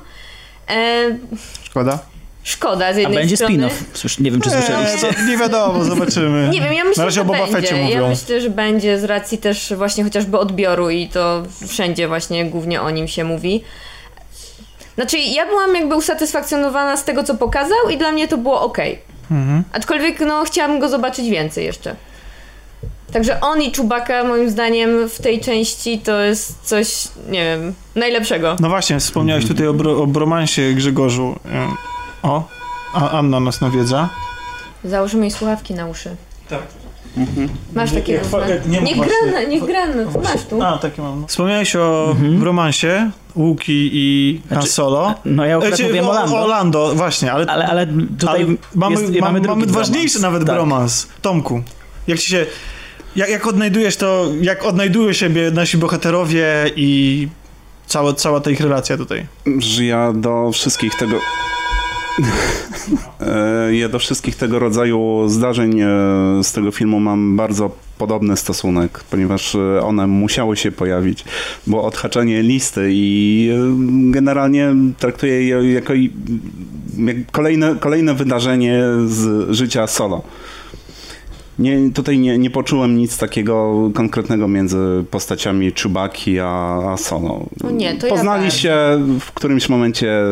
E, 0.69 1.03
Szkoda. 1.63 1.99
szkoda 2.43 2.93
z 2.93 2.97
A 2.97 2.99
jednej 2.99 3.17
będzie 3.19 3.37
strony. 3.37 3.67
spin-off. 3.67 4.21
Nie 4.21 4.31
wiem, 4.31 4.41
czy 4.41 4.49
słyszeliście. 4.49 5.07
Eee, 5.07 5.15
to 5.15 5.21
nie 5.21 5.37
wiadomo, 5.37 5.83
zobaczymy. 5.83 6.49
Nie 6.51 6.61
wiem, 6.61 6.73
ja 6.73 6.83
myślę, 6.83 7.01
Na 7.01 7.05
razie 7.05 7.15
że 7.15 7.21
o 7.21 7.25
Boba 7.25 7.47
będzie. 7.47 7.89
Ja 7.89 8.07
myślę, 8.07 8.41
że 8.41 8.49
będzie 8.49 8.99
z 8.99 9.03
racji 9.03 9.37
też 9.37 9.73
właśnie 9.77 10.03
chociażby 10.03 10.37
odbioru 10.39 10.89
i 10.89 11.07
to 11.07 11.43
wszędzie 11.67 12.07
właśnie 12.07 12.45
głównie 12.45 12.81
o 12.81 12.89
nim 12.89 13.07
się 13.07 13.23
mówi. 13.23 13.63
Znaczy, 14.95 15.17
ja 15.17 15.45
byłam 15.45 15.75
jakby 15.75 15.95
usatysfakcjonowana 15.95 16.97
z 16.97 17.03
tego, 17.03 17.23
co 17.23 17.35
pokazał 17.35 17.89
i 17.91 17.97
dla 17.97 18.11
mnie 18.11 18.27
to 18.27 18.38
było 18.38 18.61
ok. 18.61 18.77
Mhm. 19.31 19.63
Aczkolwiek, 19.73 20.19
no, 20.19 20.43
chciałabym 20.43 20.80
go 20.80 20.89
zobaczyć 20.89 21.30
więcej 21.30 21.65
jeszcze. 21.65 21.95
Także 23.13 23.39
on 23.41 23.61
i 23.61 23.72
Czubaka, 23.72 24.23
moim 24.23 24.49
zdaniem, 24.49 25.09
w 25.09 25.22
tej 25.22 25.39
części 25.39 25.99
to 25.99 26.19
jest 26.22 26.59
coś, 26.63 27.07
nie 27.30 27.43
wiem, 27.43 27.73
najlepszego. 27.95 28.55
No 28.59 28.69
właśnie, 28.69 28.99
wspomniałeś 28.99 29.47
tutaj 29.47 29.67
o, 29.67 29.73
bro, 29.73 30.01
o 30.03 30.07
bromansie 30.07 30.73
Grzegorzu. 30.73 31.39
Ym, 31.45 31.77
O, 32.23 32.43
a 32.93 33.09
Anna 33.09 33.39
nas 33.39 33.61
nawiedza. 33.61 34.09
Założymy 34.83 35.23
jej 35.23 35.31
słuchawki 35.31 35.73
na 35.73 35.88
uszy. 35.88 36.15
Tak. 36.49 36.61
Masz 37.75 37.92
Nie- 37.92 37.98
takie 37.98 38.14
nie 38.67 38.82
ma 38.82 38.85
Niech 38.85 38.98
niech 39.50 39.64
gra, 39.66 39.80
no, 39.88 40.22
masz 40.22 40.45
tu. 40.50 40.64
A, 40.64 40.77
takie 40.77 41.01
mam. 41.01 41.27
Wspomniałeś 41.27 41.75
o 41.75 42.16
romansie 42.42 43.11
Łuki 43.35 43.90
i 43.93 44.42
Han 44.50 44.58
Znaczy, 44.58 44.74
Solo. 44.74 45.14
No 45.25 45.45
ja 45.45 45.56
akurat 45.56 45.69
Znaczy, 45.69 45.83
mówiłem 45.83 46.09
o 46.09 46.14
Lando. 46.14 46.43
o 46.43 46.48
Lando, 46.48 46.95
właśnie, 46.95 47.33
ale, 47.33 47.45
Ale, 47.45 47.67
ale 47.67 47.88
tutaj 48.19 48.43
ale 48.43 48.56
mamy, 48.75 49.01
jest, 49.01 49.19
mamy, 49.19 49.42
mamy, 49.42 49.66
ważniejszy 49.66 50.22
nawet 50.22 50.45
Tak. 50.45 50.56
bromans. 50.56 51.08
Tomku, 51.22 51.64
jak 52.08 52.19
ci 52.19 52.30
się... 52.32 52.45
Jak, 53.16 53.30
jak 53.30 53.48
odnajdujesz 53.48 53.98
to, 53.98 54.25
jak 54.42 54.66
odnajdują 54.66 55.14
siebie 55.14 55.51
nasi 55.51 55.77
bohaterowie 55.77 56.45
i 56.75 57.27
cała, 57.88 58.14
cała 58.14 58.40
ta 58.40 58.51
ich 58.51 58.61
relacja 58.61 58.98
tutaj? 58.98 59.25
że 59.58 59.85
ja 59.85 60.14
do 60.14 60.51
wszystkich 60.53 60.95
tego. 60.95 61.16
E, 63.22 63.75
Ja 63.75 63.90
do 63.90 64.00
wszystkich 64.00 64.35
tego 64.35 64.59
rodzaju 64.59 65.30
zdarzeń 65.30 65.80
e, 65.80 65.88
z 66.43 66.51
tego 66.53 66.72
filmu 66.72 67.00
mam 67.00 67.35
bardzo 67.38 67.72
podobny 67.98 68.38
stosunek, 68.38 69.03
ponieważ 69.11 69.56
e, 69.56 69.82
one 69.82 70.08
musiały 70.08 70.58
się 70.58 70.72
pojawić, 70.72 71.25
bo 71.67 71.83
odhaczenie 71.83 72.42
listy 72.42 72.90
i 72.92 73.50
generalnie 74.11 74.74
traktuję 75.00 75.43
je 75.43 75.74
jako 75.74 75.93
kolejne, 77.32 77.75
kolejne 77.80 78.14
wydarzenie 78.14 78.83
z 79.06 79.51
życia 79.51 79.88
solo. 79.88 80.22
Nie, 81.59 81.91
tutaj 81.93 82.19
nie, 82.19 82.38
nie 82.38 82.49
poczułem 82.49 82.98
nic 82.98 83.17
takiego 83.17 83.73
konkretnego 83.93 84.48
między 84.48 84.77
postaciami 85.11 85.72
Chewbacki 85.72 86.40
a, 86.40 86.80
a 86.91 86.98
Solo. 86.98 87.45
O 87.64 87.72
nie, 87.72 87.95
to 87.95 88.07
ja 88.07 88.14
Poznali 88.14 88.41
bardzo. 88.41 88.57
się, 88.57 88.75
w 89.19 89.32
którymś 89.32 89.69
momencie 89.69 90.23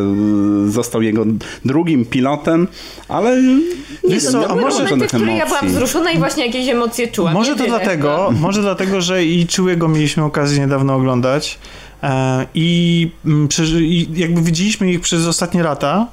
y, 0.67 0.71
został 0.71 1.01
jego 1.01 1.25
drugim 1.65 2.05
pilotem, 2.05 2.67
ale 3.07 3.41
nie 3.41 3.59
Wiesz 4.03 4.23
wiem, 4.23 4.31
co, 4.31 4.49
a 4.49 4.55
może- 4.55 4.83
Momenty, 4.83 5.05
w 5.05 5.07
których 5.07 5.37
ja 5.37 5.45
byłam 5.45 5.67
wzruszona 5.67 6.11
i 6.11 6.17
właśnie 6.17 6.45
jakieś 6.45 6.67
emocje 6.69 7.07
czułam. 7.07 7.33
Może 7.33 7.55
to 7.55 7.65
dlatego, 7.65 8.31
może 8.41 8.61
dlatego, 8.61 9.01
że 9.01 9.25
i 9.25 9.47
Czułego 9.47 9.87
mieliśmy 9.87 10.23
okazję 10.23 10.59
niedawno 10.59 10.95
oglądać 10.95 11.59
e, 12.03 12.45
i, 12.55 13.11
mm, 13.25 13.47
i 13.79 14.07
jakby 14.15 14.41
widzieliśmy 14.41 14.91
ich 14.91 15.01
przez 15.01 15.27
ostatnie 15.27 15.63
lata 15.63 16.07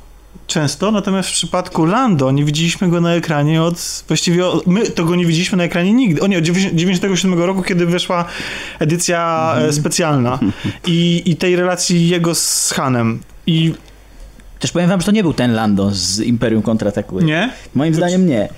często, 0.47 0.91
natomiast 0.91 1.29
w 1.29 1.33
przypadku 1.33 1.85
Lando 1.85 2.31
nie 2.31 2.45
widzieliśmy 2.45 2.89
go 2.89 3.01
na 3.01 3.15
ekranie 3.15 3.63
od, 3.63 4.05
właściwie 4.09 4.47
od, 4.47 4.67
my 4.67 4.91
to 4.91 5.05
go 5.05 5.17
nie 5.17 5.27
widzieliśmy 5.27 5.59
na 5.59 5.65
ekranie 5.65 5.93
nigdy, 5.93 6.21
o 6.21 6.27
nie, 6.27 6.39
od 6.39 6.45
97 6.45 7.39
roku, 7.43 7.63
kiedy 7.63 7.87
wyszła 7.87 8.25
edycja 8.79 9.55
e, 9.59 9.73
specjalna 9.73 10.39
i, 10.87 11.23
i 11.27 11.37
tej 11.37 11.57
relacji 11.57 12.09
jego 12.09 12.35
z 12.35 12.71
Hanem 12.71 13.21
i 13.47 13.75
Też 14.59 14.73
powiem 14.73 14.89
wam, 14.89 15.01
że 15.01 15.07
to 15.07 15.13
nie 15.13 15.23
był 15.23 15.35
ten 15.35 15.55
Lando 15.55 15.91
z 15.93 16.21
Imperium 16.21 16.63
kontratakuje. 16.63 17.27
nie? 17.27 17.51
Moim 17.75 17.95
zdaniem 17.95 18.27
nie. 18.27 18.49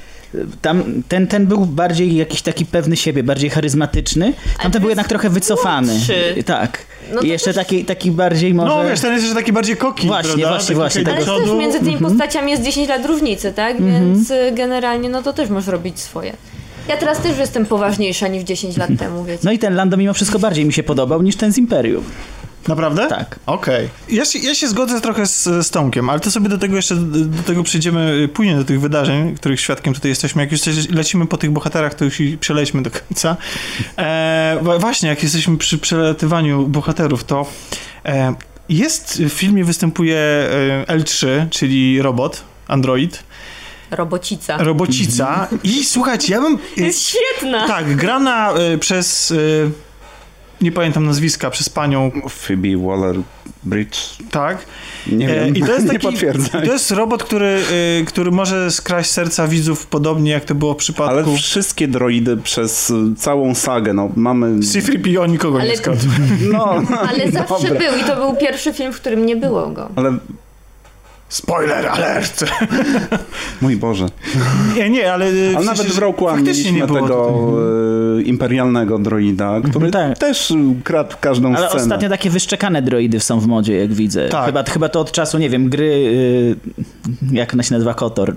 Tam, 0.63 0.85
ten, 1.09 1.27
ten 1.27 1.47
był 1.47 1.67
bardziej 1.67 2.17
jakiś 2.17 2.43
taki 2.43 2.67
pewny 2.67 2.97
siebie, 2.97 3.23
bardziej 3.23 3.51
charyzmatyczny. 3.51 4.33
Tamten 4.63 4.81
był 4.81 4.89
jednak 4.89 5.09
trochę 5.09 5.31
wycofany. 5.31 5.93
młodszy. 5.93 6.35
Tak. 6.47 6.79
No 7.15 7.21
I 7.21 7.29
jeszcze 7.29 7.47
też- 7.47 7.57
taki, 7.57 7.85
taki 7.85 8.11
bardziej 8.11 8.55
może... 8.55 8.69
No 8.69 8.85
wiesz, 8.85 9.01
ten 9.01 9.13
jest 9.13 9.25
jeszcze 9.25 9.41
taki 9.41 9.53
bardziej 9.53 9.77
koki, 9.77 10.07
Właśnie, 10.07 10.29
prawda? 10.31 10.49
właśnie, 10.49 10.67
Taki 10.67 10.75
właśnie, 10.77 11.05
tego- 11.05 11.11
do 11.11 11.17
Ale 11.17 11.27
też 11.27 11.43
przodu. 11.45 11.59
między 11.61 11.79
tymi 11.79 11.93
Mhm. 11.95 12.11
postaciami 12.13 12.51
jest 12.51 12.63
10 12.63 12.89
lat 12.89 13.07
różnicy, 13.07 13.53
tak? 13.53 13.83
Więc 13.83 14.31
y, 14.31 14.53
generalnie 14.55 15.09
no 15.09 15.23
to 15.23 15.33
też 15.33 15.49
możesz 15.51 15.69
robić 15.69 16.01
swoje. 16.01 16.33
Ja 16.89 16.97
teraz 16.97 17.19
też 17.21 17.39
jestem 17.39 17.67
poważniejsza 17.67 18.29
niż 18.29 18.43
10 18.43 18.77
lat 18.77 18.91
temu, 18.99 19.25
wiecie. 19.25 19.41
No 19.45 19.53
i 19.53 19.59
ten 19.59 19.75
Lando 19.75 19.97
mimo 19.97 20.15
wszystko 20.15 20.39
bardziej 20.39 20.65
mi 20.65 20.73
się 20.73 20.83
podobał 20.83 21.23
niż 21.23 21.37
ten 21.37 21.53
z 21.53 21.59
Imperium. 21.59 22.05
Naprawdę? 22.69 23.07
Tak. 23.09 23.39
Okej. 23.47 23.89
Ja, 24.09 24.25
się, 24.25 24.39
ja 24.39 24.55
się 24.55 24.69
zgodzę 24.69 25.01
trochę 25.01 25.27
z, 25.27 25.45
z 25.45 25.71
Tomkiem, 25.71 26.11
ale 26.11 26.21
to 26.21 26.31
sobie 26.31 26.49
do 26.49 26.59
tego 26.59 26.77
jeszcze, 26.77 26.97
do 26.97 27.43
tego 27.43 27.63
przejdziemy 27.63 28.29
później, 28.35 28.57
do 28.57 28.65
tych 28.65 28.81
wydarzeń, 28.81 29.35
których 29.35 29.61
świadkiem 29.61 29.95
tutaj 29.95 30.09
jesteśmy. 30.09 30.43
Jak 30.43 30.53
już 30.53 30.61
lecimy 30.91 31.27
po 31.27 31.37
tych 31.37 31.51
bohaterach, 31.51 31.95
to 31.95 32.05
już 32.05 32.21
i 32.21 32.39
przelećmy 32.39 32.83
do 32.83 32.91
końca. 32.91 33.37
E, 33.99 34.59
właśnie, 34.79 35.09
jak 35.09 35.23
jesteśmy 35.23 35.57
przy 35.59 35.79
przelatywaniu 35.79 36.67
bohaterów, 36.67 37.25
to 37.25 37.47
e, 38.07 38.35
jest, 38.69 39.23
w 39.23 39.29
filmie 39.33 39.65
występuje 39.65 40.19
e, 40.19 40.85
L3, 40.99 41.27
czyli 41.51 42.03
robot, 42.03 42.43
android, 42.69 43.23
Robocica. 43.91 44.57
robocica 44.57 45.49
i 45.65 45.85
słuchajcie, 45.85 46.33
ja 46.35 46.41
bym... 46.41 46.59
e, 46.79 46.83
Jest 46.83 47.09
świetna! 47.09 47.67
tak, 47.67 47.97
grana 47.97 48.53
e, 48.53 48.79
przez... 48.79 49.31
E, 49.31 49.90
nie 50.61 50.73
pamiętam 50.73 51.07
nazwiska, 51.07 51.51
przez 51.51 51.69
panią 51.69 52.11
Phoebe 52.29 52.69
Waller-Bridge. 52.69 54.23
tak. 54.31 54.59
Nie 55.13 55.31
E, 55.31 55.45
wiem, 55.45 55.57
I 55.57 55.61
to 55.61 55.73
jest 55.73 55.85
nie 55.93 55.93
taki, 55.93 56.07
potwierdzaj. 56.07 56.67
To 56.67 56.73
jest 56.73 56.91
robot, 56.91 57.25
który, 57.25 57.63
y, 58.01 58.05
który 58.05 58.31
może 58.31 58.71
skraść 58.71 59.11
serca 59.11 59.49
widzów 59.49 59.87
podobnie 59.87 60.31
jak 60.31 60.45
to 60.45 60.55
było 60.55 60.73
w 60.73 60.75
Ale 60.75 60.79
przypadku 60.79 61.37
wszystkie 61.37 61.89
droidy 61.89 62.37
przez 62.37 62.91
y, 62.91 62.95
całą 63.17 63.55
sagę, 63.55 63.93
no 63.95 64.11
mamy... 64.17 64.63
C-3PO 64.63 65.29
nikogo 65.31 65.59
nie 65.59 65.65
Ale- 65.65 65.77
skradł. 65.77 66.01
No, 66.53 66.83
Ale 67.09 67.31
zawsze 67.41 67.69
dobra. 67.69 67.91
był 67.91 68.01
i 68.01 68.05
to 68.05 68.17
był 68.17 68.37
pierwszy 68.37 68.73
film, 68.73 68.93
w 68.93 68.97
którym 69.01 69.27
nie 69.27 69.37
było 69.37 69.67
go. 69.69 69.89
Ale 69.97 70.19
Spoiler 71.31 71.87
alert! 71.87 72.45
mój 73.63 73.77
Boże. 73.77 74.07
Nie, 74.77 74.91
nie, 74.91 75.13
ale... 75.13 75.27
y, 75.27 75.53
Ale 75.57 75.67
nawet 75.67 75.87
w 75.87 75.99
Roku 75.99 76.27
mieliśmy 76.37 76.81
tego 76.81 77.01
tutaj. 77.01 78.21
y, 78.21 78.23
imperialnego 78.23 78.99
droida, 78.99 79.61
który 79.71 79.91
tak. 79.91 80.19
też 80.19 80.53
kradł 80.85 81.17
każdą 81.21 81.49
Ale 81.55 81.69
scenę. 81.69 81.83
ostatnio 81.83 82.09
takie 82.09 82.31
wyszczekane 82.31 82.83
droidy 82.83 83.21
są 83.21 83.41
w 83.41 83.47
modzie, 83.47 83.77
jak 83.77 83.93
widzę. 83.93 84.29
Tak. 84.29 84.47
Chyba, 84.47 84.63
chyba 84.63 84.89
to 84.89 85.01
od 85.01 85.13
czasu, 85.13 85.39
nie 85.39 85.51
wiem, 85.51 85.69
gry, 85.69 85.85
y, 85.85 86.57
jak 87.33 87.55
ona 87.55 87.63
się 87.63 87.75
nazywa, 87.75 87.95
Kotor, 87.95 88.35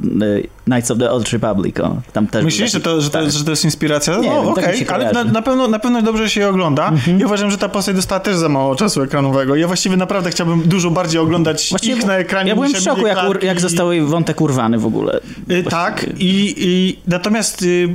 Knights 0.66 0.92
of 0.92 0.98
the 0.98 1.12
Old 1.12 1.30
Republic. 1.30 1.80
O, 1.80 1.98
tam 2.14 2.28
też 2.28 2.46
Myślisz, 2.46 2.72
że 2.72 2.80
to, 2.80 3.02
że, 3.02 3.10
to, 3.10 3.20
tak. 3.20 3.32
że 3.32 3.44
to 3.44 3.50
jest 3.50 3.66
inspiracja? 3.66 4.18
Nie 4.18 4.30
no 4.30 4.54
tak 4.54 4.64
okej, 4.66 4.80
się 4.80 4.94
ale 4.94 5.12
na, 5.12 5.24
na, 5.24 5.42
pewno, 5.42 5.68
na 5.68 5.80
pewno 5.80 6.02
dobrze 6.02 6.30
się 6.30 6.42
je 6.42 6.50
ogląda. 6.50 6.92
Ja 7.18 7.26
uważam, 7.26 7.52
że 7.52 7.58
ta 7.58 7.70
postać 7.70 7.96
dostała 7.96 8.20
też 8.20 8.36
za 8.36 8.50
mało 8.50 8.76
czasu 8.76 9.02
ekranowego. 9.02 9.56
Ja 9.56 9.68
właściwie 9.68 9.98
naprawdę 9.98 10.30
chciałbym 10.30 10.62
dużo 10.62 10.92
bardziej 10.92 11.22
oglądać 11.22 11.70
Właściwie 11.70 11.98
ich 11.98 12.06
na 12.06 12.14
ekranie. 12.14 12.50
Ja 12.50 12.68
niż 12.68 12.83
szoku, 12.84 13.08
jak, 13.08 13.30
ur, 13.30 13.44
jak 13.44 13.62
został 13.62 13.92
jej 13.92 14.02
wątek 14.02 14.42
urwany 14.42 14.78
w 14.78 14.86
ogóle. 14.86 15.20
Y, 15.52 15.64
Tak, 15.64 16.06
i, 16.18 16.56
i 16.58 17.00
natomiast 17.08 17.62
y, 17.62 17.66
y, 17.66 17.88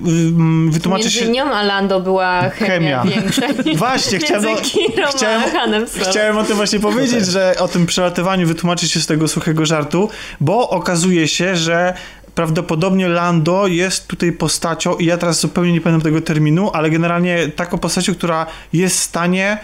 wytłumaczę 0.70 1.04
Między 1.04 1.18
się... 1.18 1.28
nią 1.28 1.44
a 1.52 1.62
Lando 1.62 2.00
była 2.00 2.50
chemia, 2.50 3.02
Chemia. 3.02 3.04
większa 3.04 3.42
Właśnie, 3.76 4.18
chciałem, 4.18 4.44
między 4.44 4.62
Kirą 4.62 5.08
chciałem, 5.16 5.42
chciałem 5.86 6.38
o 6.38 6.44
tym 6.44 6.56
właśnie 6.56 6.80
powiedzieć, 6.80 7.26
że 7.26 7.54
o 7.58 7.68
tym 7.68 7.86
przelatywaniu 7.86 8.46
wytłumaczyć 8.46 8.92
się 8.92 9.00
z 9.00 9.06
tego 9.06 9.28
suchego 9.28 9.66
żartu, 9.66 10.08
bo 10.40 10.70
okazuje 10.70 11.28
się, 11.28 11.56
że 11.56 11.94
prawdopodobnie 12.34 13.08
Lando 13.08 13.66
jest 13.66 14.06
tutaj 14.06 14.32
postacią, 14.32 14.96
i 14.96 15.04
ja 15.04 15.18
teraz 15.18 15.40
zupełnie 15.40 15.72
nie 15.72 15.80
pamiętam 15.80 16.12
tego 16.12 16.20
terminu, 16.20 16.70
ale 16.72 16.90
generalnie 16.90 17.48
taką 17.48 17.78
postacią, 17.78 18.14
która 18.14 18.46
jest 18.72 18.96
w 18.96 19.02
stanie 19.02 19.58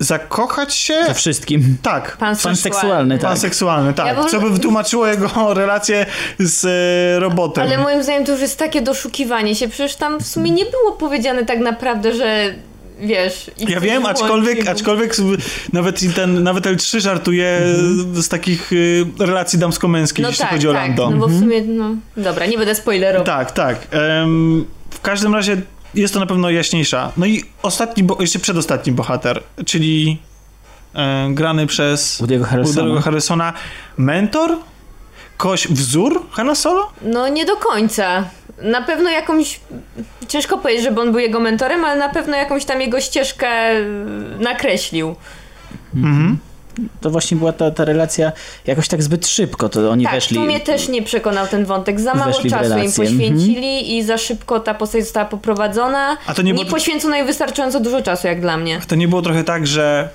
zakochać 0.00 0.74
się... 0.74 0.94
We 1.08 1.14
wszystkim. 1.14 1.76
Tak. 1.82 2.16
Pan, 2.16 2.36
Pan 2.36 2.56
seksualny, 2.56 3.18
tak. 3.18 3.30
Panseksualny, 3.30 3.94
tak. 3.94 4.06
Ja 4.06 4.24
Co 4.24 4.40
by 4.40 4.50
wytłumaczyło 4.50 5.06
jego 5.06 5.28
relację 5.54 6.06
z 6.38 6.64
e, 6.64 7.20
robotem. 7.20 7.64
Ale 7.64 7.78
moim 7.78 8.02
zdaniem 8.02 8.24
to 8.24 8.32
już 8.32 8.40
jest 8.40 8.58
takie 8.58 8.82
doszukiwanie 8.82 9.54
się. 9.54 9.68
Przecież 9.68 9.96
tam 9.96 10.20
w 10.20 10.26
sumie 10.26 10.50
nie 10.50 10.64
było 10.64 10.92
powiedziane 10.92 11.44
tak 11.44 11.58
naprawdę, 11.58 12.14
że 12.14 12.54
wiesz... 13.00 13.50
Ja 13.68 13.80
wiem, 13.80 14.06
aczkolwiek, 14.06 14.68
aczkolwiek 14.68 15.16
nawet, 15.72 16.02
i 16.02 16.08
ten, 16.08 16.42
nawet 16.42 16.66
L3 16.66 17.00
żartuje 17.00 17.60
z 18.12 18.28
takich 18.28 18.72
y, 18.72 19.06
relacji 19.18 19.58
damsko-męskich, 19.58 20.22
No 20.22 20.28
jeśli 20.28 20.42
tak, 20.42 20.50
chodzi 20.50 20.68
o 20.68 20.72
tak, 20.72 20.82
Lando. 20.82 21.10
no 21.10 21.16
bo 21.16 21.28
w 21.28 21.38
sumie, 21.38 21.62
no... 21.62 21.90
Dobra, 22.16 22.46
nie 22.46 22.58
będę 22.58 22.74
spoilerował. 22.74 23.26
Tak, 23.26 23.52
tak. 23.52 23.86
Em, 23.90 24.64
w 24.90 25.00
każdym 25.00 25.34
razie 25.34 25.56
jest 25.94 26.14
to 26.14 26.20
na 26.20 26.26
pewno 26.26 26.50
jaśniejsza. 26.50 27.12
No 27.16 27.26
i 27.26 27.44
ostatni, 27.62 28.02
bo, 28.02 28.16
jeszcze 28.20 28.38
przedostatni 28.38 28.92
bohater, 28.92 29.42
czyli 29.66 30.18
e, 30.94 31.28
grany 31.30 31.66
przez 31.66 32.22
Woody'ego. 32.22 32.44
Woody'ego 32.44 33.02
Harrisona. 33.02 33.52
Mentor? 33.96 34.56
Koś 35.36 35.68
wzór 35.68 36.26
Hanna 36.30 36.54
Solo? 36.54 36.92
No 37.02 37.28
nie 37.28 37.44
do 37.44 37.56
końca. 37.56 38.24
Na 38.62 38.82
pewno 38.82 39.10
jakąś... 39.10 39.60
Ciężko 40.28 40.58
powiedzieć, 40.58 40.84
żeby 40.84 41.00
on 41.00 41.10
był 41.10 41.20
jego 41.20 41.40
mentorem, 41.40 41.84
ale 41.84 41.98
na 41.98 42.08
pewno 42.08 42.36
jakąś 42.36 42.64
tam 42.64 42.80
jego 42.80 43.00
ścieżkę 43.00 43.48
e, 43.48 43.84
nakreślił. 44.40 45.14
Mhm. 45.94 46.38
To 47.00 47.10
właśnie 47.10 47.36
była 47.36 47.52
ta, 47.52 47.70
ta 47.70 47.84
relacja 47.84 48.32
jakoś 48.66 48.88
tak 48.88 49.02
zbyt 49.02 49.26
szybko, 49.26 49.68
to 49.68 49.90
oni 49.90 50.04
tak, 50.04 50.14
weszli. 50.14 50.36
tu 50.36 50.42
mnie 50.42 50.60
też 50.60 50.88
nie 50.88 51.02
przekonał 51.02 51.46
ten 51.46 51.64
wątek. 51.64 52.00
Za 52.00 52.14
mało 52.14 52.32
czasu 52.32 52.46
im 52.46 52.54
relację. 52.54 53.04
poświęcili 53.04 53.96
i 53.96 54.02
za 54.04 54.18
szybko 54.18 54.60
ta 54.60 54.74
postać 54.74 55.02
została 55.02 55.26
poprowadzona. 55.26 56.16
A 56.26 56.34
to 56.34 56.42
nie 56.42 56.52
nie 56.52 56.64
było- 56.64 56.70
poświęcono 56.74 57.16
jej 57.16 57.24
wystarczająco 57.26 57.80
dużo 57.80 58.02
czasu, 58.02 58.26
jak 58.26 58.40
dla 58.40 58.56
mnie. 58.56 58.80
To 58.88 58.94
nie 58.94 59.08
było 59.08 59.22
trochę 59.22 59.44
tak, 59.44 59.66
że 59.66 60.08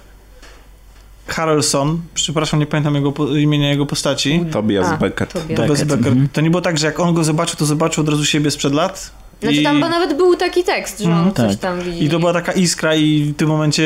Harrelson, 1.28 2.02
przepraszam, 2.14 2.60
nie 2.60 2.66
pamiętam 2.66 2.96
jego, 2.96 3.12
po- 3.12 3.28
imienia 3.28 3.70
jego 3.70 3.86
postaci, 3.86 4.46
Tobias 4.52 4.88
A, 4.88 4.98
Beckett. 4.98 5.34
Tobias. 5.34 5.84
Beckett, 5.84 5.92
mhm. 5.92 6.30
to 6.34 6.42
nie 6.42 6.50
było 6.50 6.62
tak, 6.62 6.78
że 6.78 6.88
jak 6.88 7.00
on 7.00 7.14
go 7.14 7.24
zobaczył, 7.24 7.56
to 7.58 7.66
zobaczył 7.66 8.04
od 8.04 8.10
razu 8.10 8.26
siebie 8.26 8.52
sprzed 8.52 8.74
lat? 8.74 9.12
Znaczy 9.42 9.56
I- 9.56 9.64
tam 9.64 9.82
bo 9.82 9.90
nawet 9.90 10.18
był 10.18 10.36
taki 10.36 10.64
tekst, 10.64 11.00
że 11.00 11.06
on 11.06 11.12
Mhm, 11.12 11.34
coś 11.36 11.52
tak. 11.52 11.60
tam 11.60 11.82
widzi. 11.82 12.04
I 12.06 12.10
to 12.10 12.20
była 12.20 12.34
taka 12.34 12.52
iskra 12.52 12.96
i 12.96 13.24
w 13.24 13.36
tym 13.36 13.48
momencie 13.48 13.84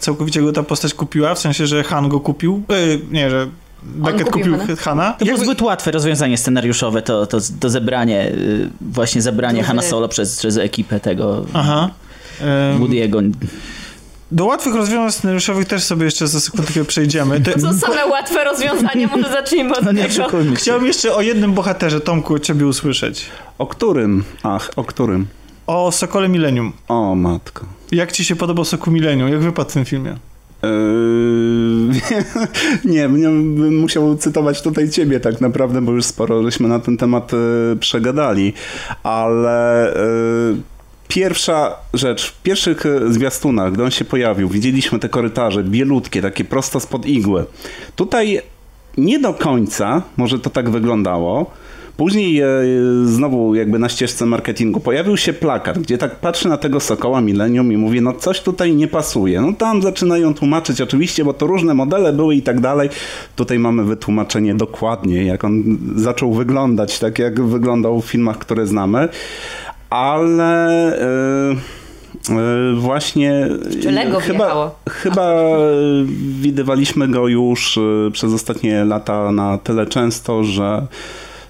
całkowicie 0.00 0.42
go 0.42 0.52
ta 0.52 0.62
postać 0.62 0.94
kupiła, 0.94 1.34
w 1.34 1.38
sensie, 1.38 1.66
że 1.66 1.84
Han 1.84 2.08
go 2.08 2.20
kupił. 2.20 2.62
E, 2.68 2.74
nie, 3.14 3.30
że 3.30 3.48
Beckett 3.82 4.30
kupił 4.30 4.58
kupił 4.58 4.76
Hana? 4.76 5.02
Hana. 5.02 5.12
To 5.18 5.24
było 5.24 5.38
zbyt 5.38 5.62
łatwe 5.62 5.90
rozwiązanie 5.90 6.38
scenariuszowe, 6.38 7.02
to, 7.02 7.26
to, 7.26 7.38
to 7.60 7.70
zebranie, 7.70 8.28
y, 8.28 8.70
właśnie 8.80 9.22
zebranie 9.22 9.62
Hanna 9.62 9.82
Solo 9.82 10.08
przez, 10.08 10.38
przez 10.38 10.56
ekipę 10.56 11.00
tego 11.00 11.44
Aha. 11.52 11.90
Woody'ego. 12.80 13.30
Do 14.32 14.44
łatwych 14.44 14.74
rozwiązań 14.74 15.12
scenariuszowych 15.12 15.68
też 15.68 15.82
sobie 15.82 16.04
jeszcze 16.04 16.28
za 16.28 16.40
sekundkę 16.40 16.84
przejdziemy. 16.84 17.40
To, 17.40 17.60
Co 17.60 17.72
same 17.72 18.06
łatwe 18.06 18.44
rozwiązanie, 18.44 19.06
może 19.06 19.28
zacznijmy 19.28 19.76
od 19.76 19.84
No 19.84 19.92
nie 19.92 20.08
tego. 20.08 20.28
Chciałbym 20.54 20.86
jeszcze 20.86 21.14
o 21.14 21.20
jednym 21.20 21.52
bohaterze, 21.52 22.00
Tomku, 22.00 22.38
ciebie 22.38 22.66
usłyszeć. 22.66 23.26
O 23.58 23.66
którym? 23.66 24.24
Ach, 24.42 24.70
o 24.76 24.84
którym? 24.84 25.26
O 25.66 25.92
Sokole 25.92 26.28
Millennium. 26.28 26.72
O 26.88 27.14
matko. 27.14 27.64
Jak 27.92 28.12
ci 28.12 28.24
się 28.24 28.36
podobał 28.36 28.64
Soku 28.64 28.90
Millennium? 28.90 29.28
Jak 29.28 29.40
wypadł 29.40 29.70
w 29.70 29.72
tym 29.72 29.84
filmie? 29.84 30.16
Yy, 30.62 30.68
nie, 32.92 33.08
nie, 33.08 33.28
bym 33.28 33.78
musiał 33.78 34.16
cytować 34.16 34.62
tutaj 34.62 34.90
ciebie 34.90 35.20
tak 35.20 35.40
naprawdę, 35.40 35.82
bo 35.82 35.92
już 35.92 36.04
sporo 36.04 36.42
żeśmy 36.42 36.68
na 36.68 36.78
ten 36.78 36.96
temat 36.96 37.32
y, 37.32 37.76
przegadali, 37.80 38.52
ale 39.02 39.90
y, 39.96 40.56
pierwsza 41.14 41.76
rzecz, 41.94 42.26
w 42.26 42.42
pierwszych 42.42 42.86
y, 42.86 43.12
zwiastunach, 43.12 43.72
gdy 43.72 43.84
on 43.84 43.90
się 43.90 44.04
pojawił, 44.04 44.48
widzieliśmy 44.48 44.98
te 44.98 45.08
korytarze 45.08 45.64
bielutkie, 45.64 46.22
takie 46.22 46.44
prosto 46.44 46.80
spod 46.80 47.06
igły. 47.06 47.44
Tutaj 47.96 48.40
nie 48.96 49.18
do 49.18 49.34
końca, 49.34 50.02
może 50.16 50.38
to 50.38 50.50
tak 50.50 50.70
wyglądało, 50.70 51.50
Później 51.96 52.40
e, 52.40 52.46
znowu 53.04 53.54
jakby 53.54 53.78
na 53.78 53.88
ścieżce 53.88 54.26
marketingu 54.26 54.80
pojawił 54.80 55.16
się 55.16 55.32
plakat, 55.32 55.78
gdzie 55.78 55.98
tak 55.98 56.16
patrzę 56.16 56.48
na 56.48 56.56
tego 56.56 56.80
Sokoła 56.80 57.20
Millennium 57.20 57.72
i 57.72 57.76
mówię, 57.76 58.00
no 58.00 58.12
coś 58.12 58.40
tutaj 58.40 58.74
nie 58.74 58.88
pasuje. 58.88 59.40
No 59.40 59.52
tam 59.52 59.82
zaczynają 59.82 60.34
tłumaczyć 60.34 60.80
oczywiście, 60.80 61.24
bo 61.24 61.32
to 61.32 61.46
różne 61.46 61.74
modele 61.74 62.12
były 62.12 62.34
i 62.34 62.42
tak 62.42 62.60
dalej. 62.60 62.88
Tutaj 63.36 63.58
mamy 63.58 63.84
wytłumaczenie 63.84 64.54
dokładnie, 64.54 65.24
jak 65.24 65.44
on 65.44 65.78
zaczął 65.96 66.32
wyglądać, 66.32 66.98
tak 66.98 67.18
jak 67.18 67.42
wyglądał 67.42 68.00
w 68.00 68.06
filmach, 68.06 68.38
które 68.38 68.66
znamy. 68.66 69.08
Ale... 69.92 70.96
e, 70.98 71.56
e, 72.30 72.74
Właśnie 72.76 73.48
Czy 73.82 73.90
Lego 73.90 74.20
chyba, 74.20 74.38
wjechało? 74.38 74.74
chyba 74.90 75.32
widywaliśmy 76.40 77.08
go 77.08 77.28
już 77.28 77.78
e, 77.78 78.10
przez 78.12 78.32
ostatnie 78.32 78.84
lata 78.84 79.32
na 79.32 79.58
tyle 79.58 79.86
często, 79.86 80.44
że 80.44 80.86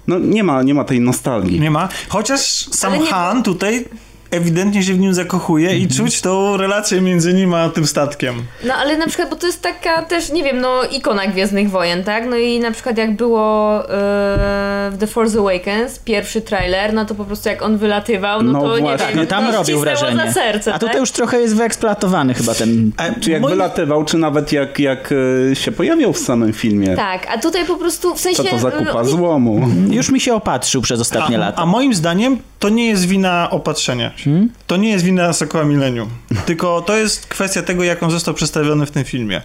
no 0.07 0.19
nie 0.19 0.43
ma, 0.43 0.63
nie 0.63 0.73
ma 0.73 0.83
tej 0.83 1.01
nostalgii. 1.01 1.59
Nie 1.59 1.71
ma. 1.71 1.89
Chociaż 2.09 2.39
sam 2.71 2.93
nie- 2.93 3.05
Han 3.05 3.43
tutaj 3.43 3.85
ewidentnie 4.33 4.83
się 4.83 4.93
w 4.93 4.99
nim 4.99 5.13
zakochuje 5.13 5.77
i 5.77 5.87
czuć 5.87 6.21
tą 6.21 6.57
relację 6.57 7.01
między 7.01 7.33
nim 7.33 7.53
a 7.53 7.69
tym 7.69 7.87
statkiem. 7.87 8.35
No 8.65 8.73
ale 8.73 8.97
na 8.97 9.07
przykład, 9.07 9.29
bo 9.29 9.35
to 9.35 9.47
jest 9.47 9.61
taka 9.61 10.01
też, 10.01 10.31
nie 10.31 10.43
wiem, 10.43 10.61
no 10.61 10.83
ikona 10.91 11.27
Gwiezdnych 11.27 11.69
Wojen, 11.69 12.03
tak? 12.03 12.25
No 12.29 12.37
i 12.37 12.59
na 12.59 12.71
przykład 12.71 12.97
jak 12.97 13.15
było 13.15 13.79
e, 13.83 13.87
w 14.91 14.95
The 14.99 15.07
Force 15.07 15.39
Awakens, 15.39 15.99
pierwszy 15.99 16.41
trailer, 16.41 16.93
no 16.93 17.05
to 17.05 17.15
po 17.15 17.25
prostu 17.25 17.49
jak 17.49 17.61
on 17.61 17.77
wylatywał, 17.77 18.41
no, 18.43 18.51
No 18.51 18.61
to 18.61 18.75
nie 18.75 18.81
właśnie. 18.81 19.07
wiem, 19.07 19.17
No 19.17 19.25
tam 19.25 19.49
robił 19.53 19.79
wrażenie. 19.79 20.17
za 20.25 20.31
serce, 20.33 20.73
A 20.73 20.79
tutaj 20.79 20.93
tak? 20.93 20.99
już 20.99 21.11
trochę 21.11 21.39
jest 21.41 21.55
wyeksploatowany 21.55 22.33
chyba 22.33 22.53
ten... 22.53 22.91
A 22.97 23.19
Czy 23.19 23.31
jak 23.31 23.41
moim- 23.41 23.49
wylatywał, 23.49 24.05
czy 24.05 24.17
nawet 24.17 24.51
jak, 24.51 24.79
jak 24.79 25.13
e, 25.51 25.55
się 25.55 25.71
pojawiał 25.71 26.13
w 26.13 26.17
samym 26.19 26.53
filmie. 26.53 26.95
Tak, 26.95 27.27
a 27.33 27.37
tutaj 27.37 27.65
po 27.65 27.75
prostu, 27.75 28.15
w 28.15 28.19
sensie... 28.19 28.43
Co 28.43 28.49
to 28.49 28.59
za 28.59 28.69
e, 28.69 28.71
kupa 28.85 29.03
złomu? 29.03 29.67
Już 29.97 30.09
mi 30.09 30.19
się 30.19 30.33
opatrzył 30.35 30.81
przez 30.81 30.99
ostatnie 31.01 31.35
a, 31.37 31.39
lata. 31.39 31.61
a 31.61 31.65
moim 31.65 31.93
zdaniem 31.93 32.37
to 32.59 32.69
nie 32.69 32.87
jest 32.87 33.05
wina 33.05 33.47
opatrzenia. 33.51 34.11
Się. 34.23 34.47
To 34.67 34.77
nie 34.77 34.89
jest 34.89 35.05
wina 35.05 35.33
Sokoła 35.33 35.63
Millennium. 35.63 36.09
Tylko 36.45 36.81
to 36.81 36.97
jest 36.97 37.27
kwestia 37.27 37.61
tego, 37.61 37.83
jak 37.83 38.03
on 38.03 38.11
został 38.11 38.33
przedstawiony 38.33 38.85
w 38.85 38.91
tym 38.91 39.03
filmie. 39.03 39.41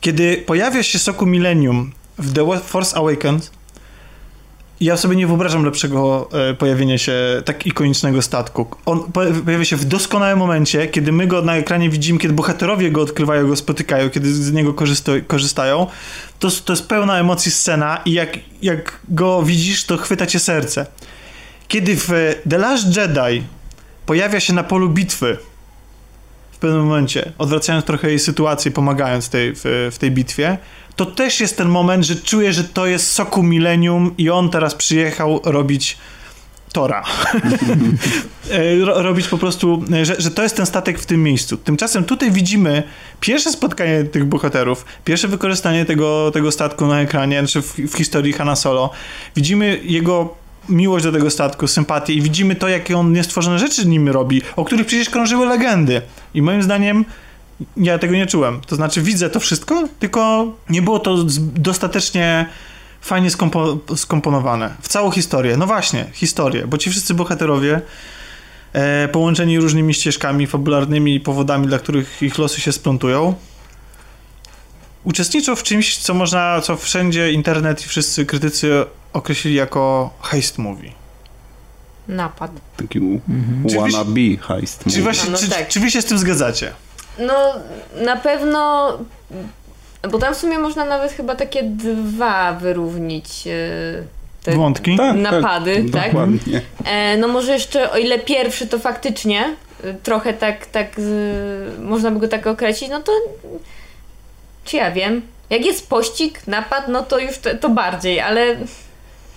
Kiedy 0.00 0.36
pojawia 0.46 0.82
się 0.82 0.98
Soku 0.98 1.26
Millennium 1.26 1.92
w 2.18 2.32
The 2.32 2.60
Force 2.60 2.96
Awakens, 2.96 3.50
ja 4.80 4.96
sobie 4.96 5.16
nie 5.16 5.26
wyobrażam 5.26 5.64
lepszego 5.64 6.28
e, 6.50 6.54
pojawienia 6.54 6.98
się 6.98 7.12
tak 7.44 7.66
ikonicznego 7.66 8.22
statku. 8.22 8.66
On 8.86 9.12
po- 9.12 9.42
pojawia 9.44 9.64
się 9.64 9.76
w 9.76 9.84
doskonałym 9.84 10.38
momencie, 10.38 10.88
kiedy 10.88 11.12
my 11.12 11.26
go 11.26 11.42
na 11.42 11.56
ekranie 11.56 11.90
widzimy, 11.90 12.18
kiedy 12.18 12.34
bohaterowie 12.34 12.90
go 12.90 13.02
odkrywają, 13.02 13.48
go 13.48 13.56
spotykają, 13.56 14.10
kiedy 14.10 14.34
z 14.34 14.52
niego 14.52 14.74
korzysta, 14.74 15.12
korzystają. 15.26 15.86
To, 16.38 16.50
to 16.50 16.72
jest 16.72 16.86
pełna 16.86 17.18
emocji 17.18 17.52
scena 17.52 18.00
i 18.04 18.12
jak, 18.12 18.38
jak 18.62 19.00
go 19.08 19.42
widzisz, 19.42 19.84
to 19.84 19.96
chwyta 19.96 20.26
cię 20.26 20.38
serce. 20.38 20.86
Kiedy 21.68 21.96
w 21.96 22.08
The 22.50 22.58
Last 22.58 22.96
Jedi 22.96 23.42
pojawia 24.10 24.40
się 24.40 24.52
na 24.52 24.62
polu 24.62 24.88
bitwy 24.88 25.36
w 26.52 26.58
pewnym 26.58 26.84
momencie, 26.84 27.32
odwracając 27.38 27.84
trochę 27.84 28.08
jej 28.08 28.18
sytuację, 28.18 28.70
pomagając 28.70 29.28
tej, 29.28 29.52
w, 29.54 29.90
w 29.92 29.98
tej 29.98 30.10
bitwie, 30.10 30.58
to 30.96 31.06
też 31.06 31.40
jest 31.40 31.56
ten 31.56 31.68
moment, 31.68 32.04
że 32.04 32.16
czuję, 32.16 32.52
że 32.52 32.64
to 32.64 32.86
jest 32.86 33.12
soku 33.12 33.42
milenium 33.42 34.14
i 34.18 34.30
on 34.30 34.50
teraz 34.50 34.74
przyjechał 34.74 35.40
robić 35.44 35.98
Tora. 36.72 37.04
E, 38.50 38.84
Ro, 38.84 39.02
robić 39.02 39.28
po 39.28 39.38
prostu, 39.38 39.84
e, 39.92 40.04
że, 40.04 40.16
że 40.18 40.30
to 40.30 40.42
jest 40.42 40.56
ten 40.56 40.66
statek 40.66 40.98
w 40.98 41.06
tym 41.06 41.22
miejscu. 41.22 41.56
Tymczasem 41.56 42.04
tutaj 42.04 42.30
widzimy 42.30 42.82
pierwsze 43.20 43.52
spotkanie 43.52 44.04
tych 44.04 44.24
bohaterów, 44.24 44.84
pierwsze 45.04 45.28
wykorzystanie 45.28 45.84
tego, 45.84 46.30
tego 46.30 46.52
statku 46.52 46.86
na 46.86 47.00
ekranie, 47.00 47.38
znaczy 47.38 47.62
w, 47.62 47.92
w 47.92 47.96
historii 47.96 48.32
Hanna 48.32 48.56
Solo. 48.56 48.90
Widzimy 49.36 49.80
jego 49.82 50.39
miłość 50.70 51.04
do 51.04 51.12
tego 51.12 51.30
statku, 51.30 51.66
sympatię 51.66 52.14
i 52.14 52.22
widzimy 52.22 52.56
to, 52.56 52.68
jakie 52.68 52.98
on 52.98 53.12
niestworzone 53.12 53.58
rzeczy 53.58 53.86
nim 53.86 54.08
robi, 54.08 54.42
o 54.56 54.64
których 54.64 54.86
przecież 54.86 55.10
krążyły 55.10 55.46
legendy. 55.46 56.02
I 56.34 56.42
moim 56.42 56.62
zdaniem 56.62 57.04
ja 57.76 57.98
tego 57.98 58.14
nie 58.14 58.26
czułem. 58.26 58.60
To 58.66 58.76
znaczy 58.76 59.02
widzę 59.02 59.30
to 59.30 59.40
wszystko, 59.40 59.88
tylko 59.98 60.46
nie 60.70 60.82
było 60.82 60.98
to 60.98 61.16
dostatecznie 61.54 62.46
fajnie 63.00 63.30
skompo 63.30 63.78
skomponowane. 63.96 64.74
W 64.82 64.88
całą 64.88 65.10
historię. 65.10 65.56
No 65.56 65.66
właśnie, 65.66 66.06
historię, 66.12 66.66
bo 66.66 66.78
ci 66.78 66.90
wszyscy 66.90 67.14
bohaterowie 67.14 67.80
e, 68.72 69.08
połączeni 69.08 69.60
różnymi 69.60 69.94
ścieżkami 69.94 70.46
fabularnymi 70.46 71.14
i 71.14 71.20
powodami, 71.20 71.66
dla 71.66 71.78
których 71.78 72.22
ich 72.22 72.38
losy 72.38 72.60
się 72.60 72.72
splątują, 72.72 73.34
uczestniczą 75.04 75.56
w 75.56 75.62
czymś, 75.62 75.96
co 75.98 76.14
można, 76.14 76.60
co 76.60 76.76
wszędzie 76.76 77.32
internet 77.32 77.84
i 77.84 77.88
wszyscy 77.88 78.26
krytycy 78.26 78.84
określili 79.12 79.56
jako 79.56 80.10
heist 80.22 80.58
movie. 80.58 80.90
Napad. 82.08 82.50
Taki 82.76 83.00
Czy 83.68 83.74
wy- 83.74 83.80
wannabe 83.80 84.20
heist. 84.40 84.78
Czy, 84.82 84.88
movie. 84.88 85.02
właśnie, 85.02 85.30
no 85.30 85.38
czy, 85.38 85.48
tak. 85.50 85.68
czy 85.68 85.80
wy 85.80 85.90
się 85.90 86.02
z 86.02 86.04
tym 86.04 86.18
zgadzacie? 86.18 86.72
No, 87.18 87.54
na 88.04 88.16
pewno. 88.16 88.88
Bo 90.10 90.18
tam 90.18 90.34
w 90.34 90.38
sumie 90.38 90.58
można 90.58 90.84
nawet 90.84 91.12
chyba 91.12 91.34
takie 91.34 91.62
dwa 91.62 92.52
wyrównić. 92.52 93.46
e, 93.46 93.52
Te 94.42 94.52
Wątki? 94.56 94.96
Tak, 94.96 95.16
napady, 95.16 95.84
tak? 95.92 96.04
Dokładnie. 96.06 96.60
E, 96.84 97.16
no 97.16 97.28
może 97.28 97.52
jeszcze 97.52 97.90
o 97.90 97.96
ile 97.98 98.18
pierwszy 98.18 98.66
to 98.66 98.78
faktycznie 98.78 99.56
e, 99.84 99.94
trochę 99.94 100.34
tak, 100.34 100.66
tak 100.66 101.00
można 101.82 102.10
by 102.10 102.20
go 102.20 102.28
tak 102.28 102.46
określić, 102.46 102.90
no 102.90 103.00
to 103.02 103.12
czy 104.70 104.76
ja 104.76 104.90
wiem? 104.90 105.22
Jak 105.50 105.64
jest 105.64 105.88
pościg, 105.88 106.46
napad, 106.46 106.88
no 106.88 107.02
to 107.02 107.18
już 107.18 107.38
to, 107.38 107.54
to 107.54 107.68
bardziej, 107.68 108.20
ale 108.20 108.56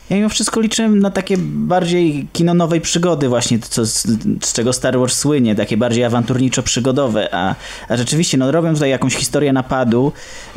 Ja 0.09 0.17
mimo 0.17 0.29
wszystko 0.29 0.61
liczyłem 0.61 0.99
na 0.99 1.11
takie 1.11 1.35
bardziej 1.39 2.27
kino 2.33 2.53
nowej 2.53 2.81
przygody 2.81 3.29
właśnie, 3.29 3.59
co, 3.59 3.85
z, 3.85 4.07
z 4.41 4.53
czego 4.53 4.73
Star 4.73 4.99
Wars 4.99 5.17
słynie, 5.17 5.55
takie 5.55 5.77
bardziej 5.77 6.03
awanturniczo-przygodowe, 6.03 7.27
a, 7.31 7.55
a 7.89 7.97
rzeczywiście, 7.97 8.37
no 8.37 8.51
robią 8.51 8.73
tutaj 8.73 8.89
jakąś 8.89 9.15
historię 9.15 9.53
napadu, 9.53 10.11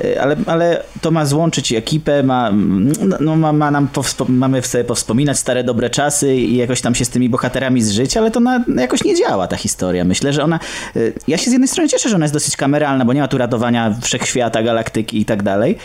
y, 0.04 0.20
ale, 0.20 0.36
ale 0.46 0.82
to 1.00 1.10
ma 1.10 1.26
złączyć 1.26 1.72
ekipę, 1.72 2.22
ma, 2.22 2.50
no, 2.52 3.16
no, 3.20 3.36
ma, 3.36 3.52
ma 3.52 3.70
nam 3.70 3.88
mamy 4.28 4.62
sobie 4.62 4.84
powspominać 4.84 5.38
stare 5.38 5.64
dobre 5.64 5.90
czasy 5.90 6.34
i 6.34 6.56
jakoś 6.56 6.80
tam 6.80 6.94
się 6.94 7.04
z 7.04 7.08
tymi 7.08 7.28
bohaterami 7.28 7.82
zżyć, 7.82 8.16
ale 8.16 8.30
to 8.30 8.40
na, 8.40 8.64
jakoś 8.76 9.04
nie 9.04 9.14
działa 9.14 9.46
ta 9.46 9.56
historia. 9.56 10.04
Myślę, 10.04 10.32
że 10.32 10.44
ona, 10.44 10.60
y, 10.96 11.12
ja 11.28 11.38
się 11.38 11.50
z 11.50 11.52
jednej 11.52 11.68
strony 11.68 11.88
cieszę, 11.88 12.08
że 12.08 12.16
ona 12.16 12.24
jest 12.24 12.34
dosyć 12.34 12.56
kameralna, 12.56 13.04
bo 13.04 13.12
nie 13.12 13.20
ma 13.20 13.28
tu 13.28 13.38
ratowania 13.38 13.96
wszechświata, 14.02 14.62
galaktyki 14.62 15.20
i 15.20 15.24
tak 15.24 15.42
dalej, 15.42 15.78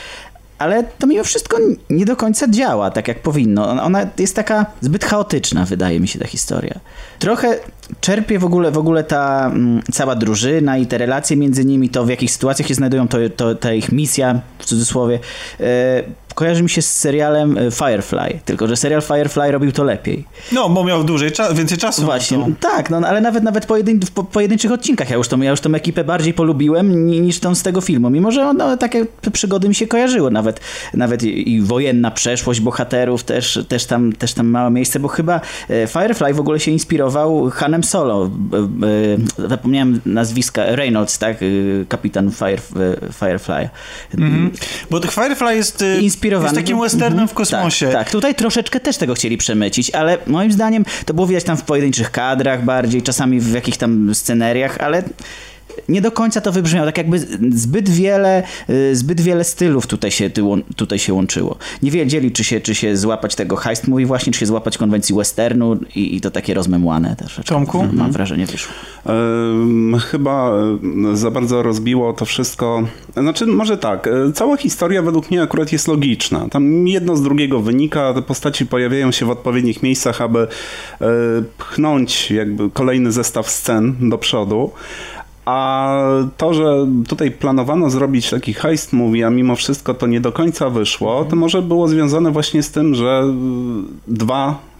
ale 0.61 0.83
to 0.99 1.07
mimo 1.07 1.23
wszystko 1.23 1.57
nie 1.89 2.05
do 2.05 2.15
końca 2.15 2.47
działa 2.47 2.91
tak, 2.91 3.07
jak 3.07 3.19
powinno. 3.19 3.69
Ona- 3.83 4.05
jest 4.17 4.35
taka 4.35 4.65
zbyt 4.81 5.05
chaotyczna, 5.05 5.65
wydaje 5.65 5.99
mi 5.99 6.07
się, 6.07 6.19
ta 6.19 6.27
historia. 6.27 6.79
Trochę 7.19 7.59
czerpie 8.01 8.39
w 8.39 8.45
ogóle, 8.45 8.71
w 8.71 8.77
ogóle 8.77 9.03
ta 9.03 9.51
mm, 9.53 9.81
cała 9.91 10.15
drużyna 10.15 10.77
i 10.77 10.85
te 10.85 10.97
relacje 10.97 11.37
między 11.37 11.65
nimi, 11.65 11.89
to 11.89 12.05
w 12.05 12.09
jakich 12.09 12.31
sytuacjach 12.31 12.67
się 12.67 12.73
znajdują, 12.73 13.07
to, 13.07 13.17
to 13.35 13.55
ta 13.55 13.73
ich 13.73 13.91
misja, 13.91 14.41
w 14.59 14.65
cudzysłowie, 14.65 15.19
e, 15.59 16.03
kojarzy 16.33 16.63
mi 16.63 16.69
się 16.69 16.81
z 16.81 16.91
serialem 16.91 17.57
e, 17.57 17.71
Firefly, 17.71 18.39
tylko 18.45 18.67
że 18.67 18.75
serial 18.75 19.01
Firefly 19.01 19.51
robił 19.51 19.71
to 19.71 19.83
lepiej. 19.83 20.25
No, 20.51 20.69
bo 20.69 20.83
miał 20.83 21.03
dłużej, 21.03 21.31
cza 21.31 21.53
więcej 21.53 21.77
czasu. 21.77 22.01
Właśnie, 22.01 22.37
tak, 22.59 22.89
no 22.89 22.97
ale 22.97 23.21
nawet 23.21 23.43
nawet 23.43 23.65
pojedyn 23.65 23.99
w 23.99 24.11
po, 24.11 24.23
pojedynczych 24.23 24.71
odcinkach 24.71 25.09
ja 25.09 25.15
już, 25.15 25.27
tą, 25.27 25.41
ja 25.41 25.51
już 25.51 25.61
tą 25.61 25.75
ekipę 25.75 26.03
bardziej 26.03 26.33
polubiłem 26.33 27.05
ni, 27.05 27.21
niż 27.21 27.39
tą 27.39 27.55
z 27.55 27.63
tego 27.63 27.81
filmu, 27.81 28.09
mimo 28.09 28.31
że 28.31 28.53
no, 28.53 28.77
takie 28.77 29.05
przygody 29.33 29.69
mi 29.69 29.75
się 29.75 29.87
kojarzyły, 29.87 30.31
nawet, 30.31 30.59
nawet 30.93 31.23
i, 31.23 31.61
wojenna 31.61 32.11
przeszłość 32.11 32.59
bohaterów 32.59 33.23
też, 33.23 33.59
też, 33.67 33.85
tam, 33.85 34.13
też 34.13 34.33
tam 34.33 34.51
miało 34.51 34.69
miejsce, 34.69 34.99
bo 34.99 35.07
chyba 35.07 35.41
e, 35.69 35.87
Firefly 35.87 36.33
w 36.33 36.39
ogóle 36.39 36.59
się 36.59 36.71
inspirował 36.71 37.49
Hanem 37.49 37.83
Solo, 37.83 38.29
e, 39.39 39.47
zapomniałem 39.49 40.01
nazwiska, 40.05 40.75
Reynolds, 40.75 41.17
tak, 41.17 41.37
kapitan 41.89 42.31
Fire, 42.31 42.61
Firefly. 43.19 43.69
Mhm. 44.17 44.51
Bo 44.89 44.99
Firefly 44.99 45.55
jest, 45.55 45.83
Inspirowany 46.21 46.47
jest 46.47 46.55
takim 46.55 46.81
westernem 46.81 47.11
Mhm. 47.11 47.27
w 47.27 47.33
kosmosie. 47.33 47.85
Tak, 47.85 47.95
tak, 47.95 48.11
tutaj 48.11 48.35
troszeczkę 48.35 48.79
też 48.79 48.97
tego 48.97 49.13
chcieli 49.13 49.37
przemycić, 49.37 49.91
ale 49.91 50.17
moim 50.27 50.51
zdaniem 50.51 50.85
to 51.05 51.13
było 51.13 51.27
widać 51.27 51.43
tam 51.43 51.57
w 51.57 51.63
pojedynczych 51.63 52.11
kadrach 52.11 52.63
bardziej, 52.65 53.01
czasami 53.01 53.39
w 53.39 53.53
jakichś 53.53 53.77
tam 53.77 54.15
sceneriach, 54.15 54.77
ale 54.79 55.03
nie 55.89 56.01
do 56.01 56.11
końca 56.11 56.41
to 56.41 56.51
wybrzmiało, 56.51 56.85
tak 56.85 56.97
jakby 56.97 57.19
zbyt 57.55 57.89
wiele, 57.89 58.43
y, 58.69 58.95
zbyt 58.95 59.21
wiele 59.21 59.43
stylów 59.43 59.87
tutaj 59.87 60.11
się, 60.11 60.29
tutaj 60.75 60.99
się 60.99 61.13
łączyło. 61.13 61.57
Nie 61.83 61.91
wiedzieli, 61.91 62.31
czy 62.31 62.43
się, 62.43 62.61
czy 62.61 62.75
się 62.75 62.97
złapać 62.97 63.35
tego 63.35 63.55
heist 63.55 63.87
movie 63.87 64.05
właśnie, 64.05 64.33
czy 64.33 64.39
się 64.39 64.45
złapać 64.45 64.77
konwencji 64.77 65.15
westernu 65.15 65.79
i, 65.95 66.15
i 66.15 66.21
to 66.21 66.31
takie 66.31 66.53
rozmemłane 66.53 67.15
też. 67.15 67.41
Tomku? 67.45 67.87
Mam 67.93 68.11
wrażenie, 68.11 68.45
wyszło. 68.45 68.73
Ym, 69.09 69.97
chyba 69.99 70.51
za 71.13 71.31
bardzo 71.31 71.63
rozbiło 71.63 72.13
to 72.13 72.25
wszystko. 72.25 72.83
Znaczy, 73.17 73.45
może 73.45 73.77
tak, 73.77 74.07
y, 74.07 74.33
cała 74.33 74.57
historia 74.57 75.01
według 75.01 75.31
mnie 75.31 75.41
akurat 75.41 75.71
jest 75.71 75.87
logiczna. 75.87 76.49
Tam 76.49 76.87
jedno 76.87 77.17
z 77.17 77.21
drugiego 77.21 77.59
wynika, 77.59 78.13
te 78.13 78.21
postaci 78.21 78.65
pojawiają 78.65 79.11
się 79.11 79.25
w 79.25 79.29
odpowiednich 79.29 79.83
miejscach, 79.83 80.21
aby 80.21 80.39
y, 80.41 81.05
pchnąć 81.57 82.31
jakby 82.31 82.69
kolejny 82.69 83.11
zestaw 83.11 83.49
scen 83.49 84.09
do 84.09 84.17
przodu. 84.17 84.71
A 85.45 85.97
to, 86.37 86.53
że 86.53 86.87
tutaj 87.07 87.31
planowano 87.31 87.89
zrobić 87.89 88.29
taki 88.29 88.53
heist 88.53 88.93
movie, 88.93 89.27
a 89.27 89.29
mimo 89.29 89.55
wszystko 89.55 89.93
to 89.93 90.07
nie 90.07 90.21
do 90.21 90.31
końca 90.31 90.69
wyszło, 90.69 91.25
to 91.25 91.35
może 91.35 91.61
było 91.61 91.87
związane 91.87 92.31
właśnie 92.31 92.63
z 92.63 92.71
tym, 92.71 92.95
że 92.95 93.23
dwa 94.07 94.70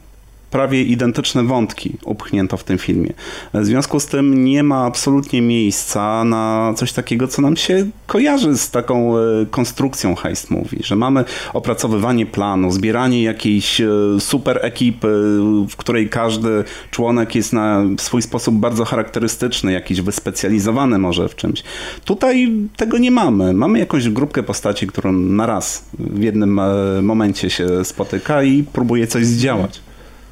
prawie 0.51 0.83
identyczne 0.83 1.43
wątki 1.43 1.97
upchnięto 2.05 2.57
w 2.57 2.63
tym 2.63 2.77
filmie. 2.77 3.13
W 3.53 3.65
związku 3.65 3.99
z 3.99 4.05
tym 4.05 4.43
nie 4.43 4.63
ma 4.63 4.85
absolutnie 4.85 5.41
miejsca 5.41 6.23
na 6.23 6.73
coś 6.75 6.93
takiego, 6.93 7.27
co 7.27 7.41
nam 7.41 7.57
się 7.57 7.87
kojarzy 8.07 8.57
z 8.57 8.71
taką 8.71 9.17
e, 9.17 9.21
konstrukcją 9.51 10.15
heist 10.15 10.51
movie, 10.51 10.79
że 10.83 10.95
mamy 10.95 11.25
opracowywanie 11.53 12.25
planu, 12.25 12.71
zbieranie 12.71 13.23
jakiejś 13.23 13.81
e, 13.81 13.89
super 14.19 14.59
ekipy, 14.61 15.39
w 15.69 15.75
której 15.77 16.09
każdy 16.09 16.63
członek 16.91 17.35
jest 17.35 17.53
na 17.53 17.83
swój 17.97 18.21
sposób 18.21 18.55
bardzo 18.55 18.85
charakterystyczny, 18.85 19.71
jakiś 19.71 20.01
wyspecjalizowany 20.01 20.97
może 20.97 21.29
w 21.29 21.35
czymś. 21.35 21.63
Tutaj 22.05 22.51
tego 22.75 22.97
nie 22.97 23.11
mamy. 23.11 23.53
Mamy 23.53 23.79
jakąś 23.79 24.09
grupkę 24.09 24.43
postaci, 24.43 24.87
którą 24.87 25.11
na 25.11 25.45
raz 25.45 25.85
w 25.99 26.21
jednym 26.21 26.59
e, 26.59 27.01
momencie 27.01 27.49
się 27.49 27.85
spotyka 27.85 28.43
i 28.43 28.63
próbuje 28.63 29.07
coś 29.07 29.25
zdziałać. 29.25 29.81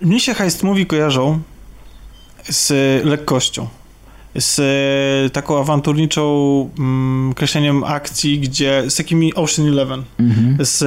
Mnie 0.01 0.19
się 0.19 0.33
heist 0.33 0.63
movie 0.63 0.85
kojarzą 0.85 1.39
z 2.49 2.71
lekkością. 3.05 3.67
Z 4.35 4.59
e, 4.59 5.29
taką 5.29 5.59
awanturniczą 5.59 6.69
mm, 6.79 7.33
kreśleniem 7.33 7.83
akcji, 7.83 8.39
gdzie 8.39 8.83
z 8.87 8.95
takimi 8.95 9.35
Ocean 9.35 9.67
Eleven. 9.67 10.03
Mhm. 10.19 10.57
Z, 10.59 10.77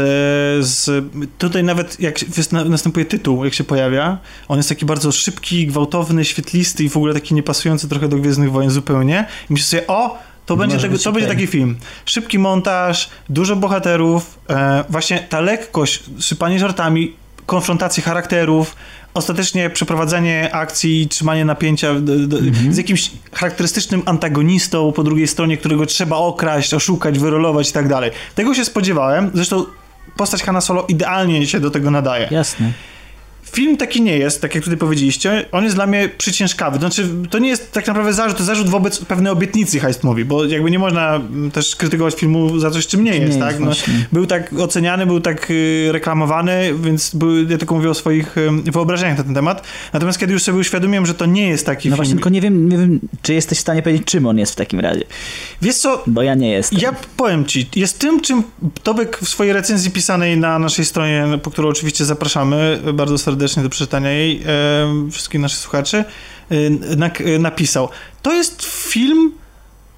z, 0.67 1.05
tutaj 1.39 1.65
nawet 1.65 2.01
jak 2.01 2.21
następuje 2.69 3.07
tytuł, 3.07 3.45
jak 3.45 3.55
się 3.55 3.65
pojawia, 3.65 4.19
on 4.49 4.57
jest 4.57 4.69
taki 4.69 4.87
bardzo 4.87 5.13
szybki, 5.13 5.67
gwałtowny, 5.67 6.25
świetlisty 6.25 6.85
i 6.85 6.89
w 6.89 6.97
ogóle 6.97 7.15
taki 7.15 7.35
niepasujący 7.35 7.89
trochę 7.89 8.09
do 8.09 8.17
Gwiezdnych 8.17 8.53
Wojen 8.53 8.71
zupełnie. 8.71 9.27
I 9.51 9.53
myślę 9.53 9.67
sobie, 9.67 9.87
o, 9.87 10.19
to 10.47 10.57
będzie, 10.57 10.79
tego, 10.79 10.99
to 10.99 11.13
będzie 11.13 11.29
taki 11.29 11.47
film. 11.47 11.77
Szybki 12.05 12.39
montaż, 12.39 13.11
dużo 13.29 13.57
bohaterów, 13.57 14.39
e, 14.51 14.85
właśnie 14.89 15.27
ta 15.29 15.41
lekkość, 15.41 16.03
sypanie 16.21 16.59
żartami, 16.59 17.22
konfrontacji 17.53 18.03
charakterów, 18.03 18.77
ostatecznie 19.15 19.71
przeprowadzanie 19.71 20.55
akcji, 20.55 21.09
trzymanie 21.09 21.45
napięcia 21.45 21.95
d, 21.95 22.19
d, 22.19 22.39
z 22.71 22.77
jakimś 22.77 23.11
charakterystycznym 23.33 24.03
antagonistą 24.07 24.93
po 24.93 25.03
drugiej 25.03 25.29
stronie, 25.29 25.57
którego 25.57 25.87
trzeba 25.87 26.17
okraść, 26.17 26.75
oszukać, 26.75 27.19
wyrolować 27.19 27.71
i 27.71 27.73
tak 27.73 27.89
dalej. 27.89 28.11
Tego 28.35 28.55
się 28.55 28.65
spodziewałem, 28.65 29.31
zresztą 29.35 29.65
postać 30.17 30.43
Hanna 30.43 30.61
Solo 30.61 30.87
idealnie 30.89 31.47
się 31.47 31.61
do 31.61 31.71
tego 31.71 31.91
nadaje. 31.91 32.29
Jasne. 32.31 32.73
Film 33.43 33.77
taki 33.77 34.03
nie 34.03 34.19
jest, 34.19 34.41
tak 34.41 34.55
jak 34.55 34.65
tutaj 34.65 34.79
powiedzieliście, 34.79 35.47
on 35.53 35.65
jest 35.65 35.77
dla 35.77 35.87
mnie 35.87 36.09
przyciężkawy. 36.19 36.79
Znaczy, 36.79 37.09
to 37.31 37.39
nie 37.39 37.49
jest 37.49 37.73
tak 37.73 37.87
naprawdę 37.87 38.13
zarzut, 38.13 38.39
to 38.39 38.45
zarzut 38.45 38.69
wobec 38.69 39.05
pewnej 39.05 39.33
obietnicy 39.33 39.81
Heist 39.81 40.05
Movie, 40.05 40.25
bo 40.25 40.45
jakby 40.45 40.71
nie 40.71 40.79
można 40.79 41.17
mm, 41.17 41.51
też 41.51 41.77
krytykować 41.77 42.15
filmu 42.15 42.59
za 42.59 42.71
coś, 42.71 42.87
czym 42.87 43.05
nie 43.05 43.11
jest, 43.17 43.27
jest, 43.27 43.39
tak? 43.39 43.61
No, 43.61 43.71
był 44.13 44.27
tak 44.27 44.53
oceniany, 44.53 45.07
był 45.07 45.21
tak 45.21 45.51
y, 45.51 45.89
reklamowany, 45.93 46.75
więc 46.83 47.15
był, 47.15 47.49
ja 47.49 47.59
tylko 47.59 47.75
mówię 47.75 47.91
o 47.91 47.95
swoich 47.95 48.37
wyobrażeniach 48.65 49.19
na 49.19 49.25
ten 49.25 49.35
temat. 49.35 49.63
Natomiast 49.93 50.19
kiedy 50.19 50.33
już 50.33 50.43
sobie 50.43 50.59
uświadomiłem, 50.59 51.07
że 51.07 51.15
to 51.15 51.27
nie 51.27 51.49
jest 51.49 51.67
taki 51.67 51.89
No 51.89 51.97
film... 51.97 51.97
właśnie, 51.97 52.15
tylko 52.15 52.31
nie 52.31 52.41
wiem, 52.41 52.69
nie 52.69 52.79
wiem, 52.79 53.01
czy 53.23 53.35
jesteś 53.35 53.59
w 53.59 53.61
stanie 53.61 53.83
powiedzieć, 53.83 54.07
czym 54.07 54.27
on 54.27 54.39
jest 54.39 54.53
w 54.53 54.57
takim 54.57 54.81
razie. 54.81 55.05
Wiesz 55.63 55.77
co, 55.77 56.03
Bo 56.07 56.23
ja 56.23 56.35
nie 56.35 56.51
jestem. 56.51 56.79
Ja 56.79 56.95
powiem 57.17 57.45
ci, 57.45 57.69
jest 57.77 57.99
tym, 57.99 58.21
czym 58.21 58.43
Tobek 58.83 59.19
w 59.19 59.29
swojej 59.29 59.53
recenzji 59.53 59.91
pisanej 59.91 60.37
na 60.37 60.59
naszej 60.59 60.85
stronie, 60.85 61.27
po 61.43 61.51
którą 61.51 61.69
oczywiście 61.69 62.05
zapraszamy 62.05 62.79
bardzo 62.95 63.19
serdecznie 63.19 63.32
do 63.37 63.69
przeczytania 63.71 64.11
jej, 64.11 64.43
e, 64.47 65.11
wszystkich 65.11 65.41
naszych 65.41 65.59
słuchaczy, 65.59 66.05
e, 66.51 66.55
nak- 66.97 67.21
e, 67.21 67.39
napisał. 67.39 67.89
To 68.23 68.33
jest 68.33 68.63
film 68.65 69.33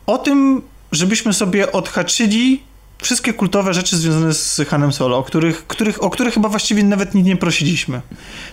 o 0.06 0.18
tym, 0.18 0.62
żebyśmy 0.92 1.32
sobie 1.32 1.72
odhaczyli 1.72 2.62
wszystkie 3.04 3.32
kultowe 3.32 3.74
rzeczy 3.74 3.96
związane 3.96 4.34
z 4.34 4.60
Hanem 4.68 4.92
Solo, 4.92 5.18
o 5.18 5.22
których, 5.22 5.66
których, 5.66 6.02
o 6.02 6.10
których 6.10 6.34
chyba 6.34 6.48
właściwie 6.48 6.84
nawet 6.84 7.14
nic 7.14 7.26
nie 7.26 7.36
prosiliśmy. 7.36 8.00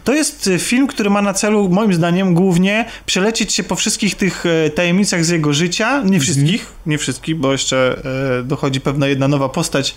To 0.03 0.13
jest 0.13 0.47
e, 0.47 0.59
film, 0.59 0.87
który 0.87 1.09
ma 1.09 1.21
na 1.21 1.33
celu, 1.33 1.69
moim 1.69 1.93
zdaniem, 1.93 2.33
głównie 2.33 2.85
przelecieć 3.05 3.53
się 3.53 3.63
po 3.63 3.75
wszystkich 3.75 4.15
tych 4.15 4.45
e, 4.45 4.69
tajemnicach 4.69 5.25
z 5.25 5.29
jego 5.29 5.53
życia. 5.53 6.03
Nie 6.03 6.19
wszystkich, 6.19 6.65
nie 6.85 6.97
wszystkich, 6.97 7.35
bo 7.35 7.51
jeszcze 7.51 8.01
e, 8.39 8.43
dochodzi 8.43 8.81
pewna 8.81 9.07
jedna 9.07 9.27
nowa 9.27 9.49
postać. 9.49 9.95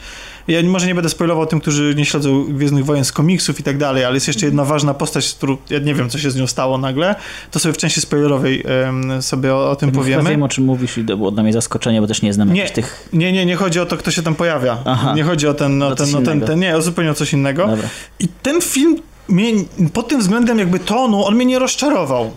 Ja 0.48 0.62
może 0.62 0.86
nie 0.86 0.94
będę 0.94 1.10
spoilował 1.10 1.46
tym, 1.46 1.60
którzy 1.60 1.94
nie 1.96 2.04
śledzą 2.04 2.44
Gwiezdnych 2.44 2.84
Wojen 2.84 3.04
z 3.04 3.12
komiksów 3.12 3.60
i 3.60 3.62
tak 3.62 3.78
dalej, 3.78 4.04
ale 4.04 4.14
jest 4.14 4.26
jeszcze 4.26 4.46
jedna 4.46 4.64
ważna 4.64 4.94
postać, 4.94 5.26
z 5.26 5.34
którą 5.34 5.56
ja 5.70 5.78
nie 5.78 5.94
wiem, 5.94 6.10
co 6.10 6.18
się 6.18 6.30
z 6.30 6.36
nią 6.36 6.46
stało 6.46 6.78
nagle. 6.78 7.14
To 7.50 7.58
sobie 7.58 7.72
w 7.72 7.76
części 7.76 8.00
spoilerowej 8.00 8.64
em, 8.66 9.22
sobie 9.22 9.54
o, 9.54 9.70
o 9.70 9.76
tym 9.76 9.90
Chyba 9.90 10.02
powiemy. 10.02 10.30
wiem, 10.30 10.42
o 10.42 10.48
czym 10.48 10.64
mówisz 10.64 10.98
i 10.98 11.04
to 11.04 11.16
było 11.16 11.30
dla 11.30 11.42
mnie 11.42 11.52
zaskoczenie, 11.52 12.00
bo 12.00 12.06
też 12.06 12.22
nie 12.22 12.32
znam 12.32 12.52
Nie, 12.52 12.60
jakichś 12.60 12.74
tych... 12.74 13.08
nie, 13.12 13.32
nie, 13.32 13.46
nie 13.46 13.56
chodzi 13.56 13.80
o 13.80 13.86
to, 13.86 13.96
kto 13.96 14.10
się 14.10 14.22
tam 14.22 14.34
pojawia. 14.34 14.78
Aha. 14.84 15.14
Nie 15.16 15.24
chodzi 15.24 15.48
o 15.48 15.54
ten, 15.54 15.82
o 15.82 15.94
ten, 15.94 16.14
o 16.14 16.22
ten, 16.22 16.40
ten, 16.40 16.60
nie, 16.60 16.76
o 16.76 16.82
zupełnie 16.82 17.10
o 17.10 17.14
coś 17.14 17.32
innego. 17.32 17.66
Dobra. 17.66 17.88
I 18.18 18.28
ten 18.28 18.60
film 18.60 18.96
mnie 19.28 19.52
pod 19.92 20.08
tym 20.08 20.20
względem 20.20 20.58
jakby 20.58 20.78
tonu, 20.78 21.24
on 21.24 21.34
mnie 21.34 21.44
nie 21.44 21.58
rozczarował. 21.58 22.30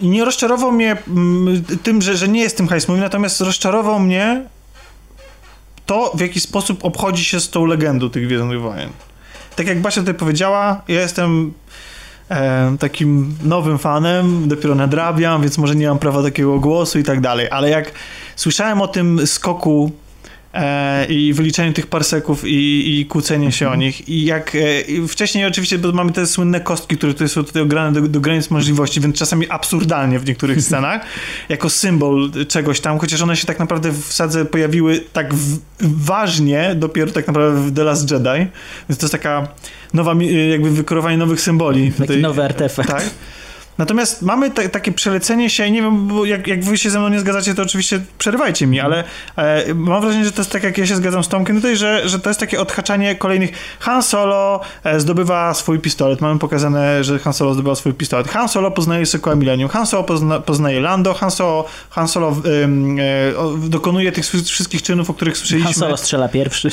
I 0.00 0.08
nie 0.08 0.24
rozczarował 0.24 0.72
mnie 0.72 0.96
mm, 1.08 1.64
tym, 1.82 2.02
że, 2.02 2.16
że 2.16 2.28
nie 2.28 2.40
jest 2.40 2.56
tym 2.56 2.68
heist 2.68 2.88
movie, 2.88 3.00
natomiast 3.00 3.40
rozczarował 3.40 4.00
mnie 4.00 4.42
to, 5.88 6.12
w 6.14 6.20
jaki 6.20 6.40
sposób 6.40 6.84
obchodzi 6.84 7.24
się 7.24 7.40
z 7.40 7.50
tą 7.50 7.66
legendą 7.66 8.10
tych 8.10 8.26
Gwiezdnych 8.26 8.60
Wojen. 8.60 8.90
Tak 9.56 9.66
jak 9.66 9.80
Basia 9.80 10.00
tutaj 10.00 10.14
powiedziała, 10.14 10.82
ja 10.88 11.00
jestem 11.00 11.52
e, 12.30 12.76
takim 12.80 13.36
nowym 13.44 13.78
fanem, 13.78 14.48
dopiero 14.48 14.74
nadrabiam, 14.74 15.42
więc 15.42 15.58
może 15.58 15.76
nie 15.76 15.88
mam 15.88 15.98
prawa 15.98 16.22
takiego 16.22 16.60
głosu 16.60 16.98
i 16.98 17.04
tak 17.04 17.20
dalej, 17.20 17.48
ale 17.50 17.70
jak 17.70 17.92
słyszałem 18.36 18.80
o 18.80 18.88
tym 18.88 19.26
skoku 19.26 19.90
i 21.08 21.32
wyliczeniu 21.32 21.72
tych 21.72 21.86
parseków 21.86 22.44
i, 22.44 23.00
i 23.00 23.06
kłócenie 23.06 23.52
się 23.52 23.68
o 23.70 23.76
nich 23.76 24.08
i 24.08 24.24
jak 24.24 24.54
e, 24.54 24.80
i 24.80 25.08
wcześniej 25.08 25.46
oczywiście, 25.46 25.78
bo 25.78 25.92
mamy 25.92 26.12
te 26.12 26.26
słynne 26.26 26.60
kostki, 26.60 26.96
które 26.96 27.12
tutaj 27.12 27.28
są 27.28 27.44
tutaj 27.44 27.62
ograne 27.62 28.00
do, 28.00 28.08
do 28.08 28.20
granic 28.20 28.50
możliwości, 28.50 29.00
więc 29.00 29.16
czasami 29.18 29.50
absurdalnie 29.50 30.18
w 30.18 30.26
niektórych 30.26 30.62
scenach, 30.66 31.02
jako 31.48 31.70
symbol 31.70 32.30
czegoś 32.48 32.80
tam, 32.80 32.98
chociaż 32.98 33.22
one 33.22 33.36
się 33.36 33.46
tak 33.46 33.58
naprawdę 33.58 33.92
w 33.92 34.12
sadze 34.12 34.44
pojawiły 34.44 35.00
tak 35.12 35.34
w, 35.34 35.58
ważnie 35.80 36.74
dopiero 36.74 37.10
tak 37.10 37.26
naprawdę 37.26 37.60
w 37.60 37.74
The 37.74 37.84
Last 37.84 38.10
Jedi, 38.10 38.46
więc 38.88 38.98
to 38.98 39.06
jest 39.06 39.12
taka 39.12 39.48
nowa, 39.94 40.14
mi- 40.14 40.50
jakby 40.50 40.70
wykorowanie 40.70 41.16
nowych 41.16 41.40
symboli. 41.40 41.92
Taki 41.92 42.00
tutaj. 42.00 42.22
nowy 42.22 42.44
artefakt. 42.44 42.88
Tak. 42.88 43.04
Natomiast 43.78 44.22
mamy 44.22 44.50
te, 44.50 44.68
takie 44.68 44.92
przelecenie 44.92 45.50
się 45.50 45.66
i 45.66 45.72
nie 45.72 45.82
wiem, 45.82 46.06
bo 46.06 46.24
jak, 46.24 46.46
jak 46.46 46.64
wy 46.64 46.78
się 46.78 46.90
ze 46.90 46.98
mną 46.98 47.08
nie 47.08 47.20
zgadzacie, 47.20 47.54
to 47.54 47.62
oczywiście 47.62 48.00
przerywajcie 48.18 48.66
mi, 48.66 48.80
ale 48.80 49.04
e, 49.36 49.74
mam 49.74 50.00
wrażenie, 50.02 50.24
że 50.24 50.32
to 50.32 50.40
jest 50.40 50.50
tak, 50.50 50.62
jak 50.62 50.78
ja 50.78 50.86
się 50.86 50.96
zgadzam 50.96 51.24
z 51.24 51.28
Tomkiem 51.28 51.56
tutaj, 51.56 51.76
że, 51.76 52.08
że 52.08 52.18
to 52.18 52.30
jest 52.30 52.40
takie 52.40 52.60
odhaczanie 52.60 53.14
kolejnych. 53.14 53.50
Han 53.80 54.02
Solo 54.02 54.60
e, 54.84 55.00
zdobywa 55.00 55.54
swój 55.54 55.78
pistolet. 55.78 56.20
Mamy 56.20 56.38
pokazane, 56.38 57.04
że 57.04 57.18
Han 57.18 57.32
Solo 57.32 57.54
zdobywa 57.54 57.74
swój 57.74 57.94
pistolet. 57.94 58.28
Han 58.28 58.48
Solo 58.48 58.70
poznaje 58.70 59.06
Sokoła 59.06 59.36
Millennium. 59.36 59.68
Han 59.68 59.86
Solo 59.86 60.04
pozna, 60.04 60.40
poznaje 60.40 60.80
Lando. 60.80 61.14
Han 61.14 61.30
Solo, 61.30 61.64
Han 61.90 62.08
Solo 62.08 62.28
e, 62.28 63.68
dokonuje 63.68 64.12
tych 64.12 64.24
wszy- 64.24 64.44
wszystkich 64.44 64.82
czynów, 64.82 65.10
o 65.10 65.14
których 65.14 65.36
słyszeliśmy. 65.38 65.72
Han 65.72 65.80
Solo 65.80 65.96
strzela 65.96 66.28
pierwszy. 66.28 66.68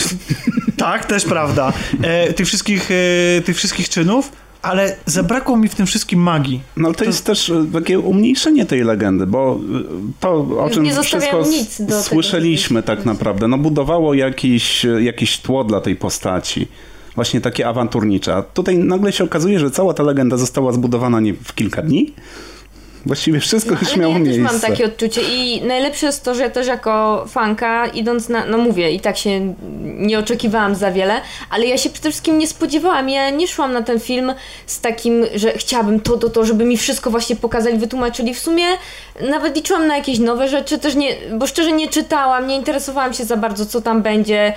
Tak, 0.78 1.06
też 1.06 1.26
prawda. 1.26 1.74
E, 2.04 2.34
tych, 2.34 2.48
wszystkich, 2.48 2.90
e, 3.38 3.42
tych 3.42 3.58
wszystkich 3.58 3.90
czynów, 3.90 4.32
ale 4.66 4.96
zabrakło 5.06 5.58
mi 5.58 5.68
w 5.70 5.76
tym 5.76 5.86
wszystkim 5.86 6.20
magii. 6.20 6.62
No 6.78 6.88
ale 6.88 6.96
to, 6.96 7.04
jest 7.06 7.26
też 7.26 7.50
e, 7.50 7.66
takie 7.74 8.00
umniejszenie 8.00 8.66
tej 8.66 8.84
legendy, 8.84 9.28
bo 9.28 9.60
e, 9.60 9.84
to, 10.20 10.34
o 10.34 10.66
Już 10.68 10.74
czym 10.74 10.86
wszystko 11.04 11.20
tego, 11.20 12.02
słyszeliśmy 12.02 12.78
żeby- 12.80 12.88
tak 12.88 13.06
naprawdę, 13.06 13.48
no 13.48 13.58
budowało 13.58 14.14
jakiś, 14.14 14.86
jakieś 15.00 15.38
tło 15.40 15.64
dla 15.64 15.82
tej 15.82 15.96
postaci. 15.96 16.68
Właśnie 17.16 17.42
takie 17.42 17.68
awanturnicze. 17.68 18.36
A 18.36 18.42
tutaj 18.44 18.78
nagle 18.78 19.12
się 19.12 19.24
okazuje, 19.24 19.60
że 19.60 19.72
cała 19.72 19.94
ta 19.94 20.04
legenda 20.04 20.38
została 20.38 20.72
zbudowana 20.72 21.20
nie 21.20 21.34
w 21.34 21.56
kilka 21.56 21.82
dni. 21.82 22.14
Właściwie 23.06 23.40
wszystko 23.40 23.76
Ale 23.76 23.98
miało 23.98 24.14
ja 24.14 24.20
też 24.20 24.28
miejsce. 24.28 24.54
mam 24.54 24.62
takie 24.62 24.86
odczucie 24.86 25.22
i 25.22 25.62
najlepsze 25.62 26.06
jest 26.06 26.24
to, 26.24 26.36
że 26.36 26.44
ja 26.44 26.50
też 26.50 26.68
jako 26.68 27.26
fanka 27.28 27.88
idąc 27.88 28.30
na, 28.30 28.46
no 28.46 28.58
mówię, 28.58 28.92
i 28.92 29.00
tak 29.00 29.18
się 29.18 29.54
nie 29.84 30.20
oczekiwałam 30.20 30.76
za 30.76 30.92
wiele, 30.92 31.22
ale 31.50 31.66
ja 31.66 31.78
się 31.78 31.90
przede 31.90 32.10
wszystkim 32.10 32.38
nie 32.38 32.48
spodziewałam, 32.48 33.10
ja 33.10 33.30
nie 33.30 33.48
szłam 33.48 33.74
na 33.74 33.82
ten 33.82 34.00
film 34.00 34.34
z 34.66 34.82
takim, 34.82 35.26
że 35.36 35.52
chciałabym 35.52 36.00
to, 36.00 36.18
to, 36.18 36.30
to, 36.30 36.46
żeby 36.46 36.66
mi 36.66 36.78
wszystko 36.78 37.12
właśnie 37.12 37.36
pokazali, 37.36 37.78
wytłumaczyli. 37.78 38.34
W 38.34 38.40
sumie 38.40 38.66
nawet 39.30 39.56
liczyłam 39.56 39.88
na 39.88 39.98
jakieś 39.98 40.20
nowe 40.20 40.48
rzeczy, 40.48 40.78
też 40.78 40.96
nie, 40.96 41.16
bo 41.38 41.48
szczerze 41.48 41.72
nie 41.72 41.88
czytałam, 41.88 42.48
nie 42.48 42.56
interesowałam 42.56 43.14
się 43.14 43.26
za 43.26 43.38
bardzo, 43.38 43.66
co 43.66 43.82
tam 43.82 44.02
będzie, 44.02 44.54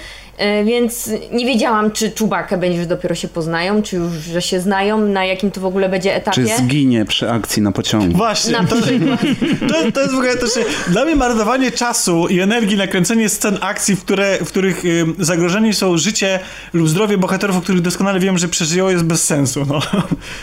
więc 0.65 1.10
nie 1.33 1.47
wiedziałam, 1.47 1.91
czy 1.91 2.10
Czubakę 2.10 2.58
będzie, 2.58 2.81
że 2.81 2.86
dopiero 2.86 3.15
się 3.15 3.28
poznają, 3.28 3.83
czy 3.83 3.97
już, 3.97 4.12
że 4.12 4.42
się 4.42 4.60
znają, 4.60 4.99
na 4.99 5.25
jakim 5.25 5.50
to 5.50 5.60
w 5.60 5.65
ogóle 5.65 5.89
będzie 5.89 6.15
etapie. 6.15 6.44
Czy 6.44 6.57
zginie 6.65 7.05
przy 7.05 7.31
akcji 7.31 7.62
na 7.62 7.73
pociągu? 7.73 8.17
Właśnie. 8.17 8.52
Na 8.52 8.65
To, 8.65 8.76
to, 9.68 9.92
to 9.92 10.00
jest 10.00 10.12
w 10.12 10.17
ogóle 10.17 10.36
też 10.36 10.50
dla 10.89 11.05
mnie 11.05 11.17
marnowanie 11.17 11.73
czasu 11.73 12.28
i 12.28 12.41
energii 12.41 12.76
na 12.76 12.86
kręcenie 12.86 13.28
scen 13.28 13.58
akcji, 13.60 13.97
w, 13.97 14.05
które, 14.05 14.39
w 14.44 14.49
których 14.49 14.83
zagrożeni 15.18 15.75
są 15.75 15.99
życie 15.99 16.41
lub 16.73 16.89
zdrowie 16.89 17.18
bohaterów, 17.18 17.57
o 17.57 17.60
których 17.60 17.81
doskonale 17.81 18.20
wiem, 18.20 18.39
że 18.39 18.49
przeżyją, 18.49 18.89
jest 18.89 19.05
bez 19.05 19.25
sensu. 19.25 19.67
No. 19.68 19.81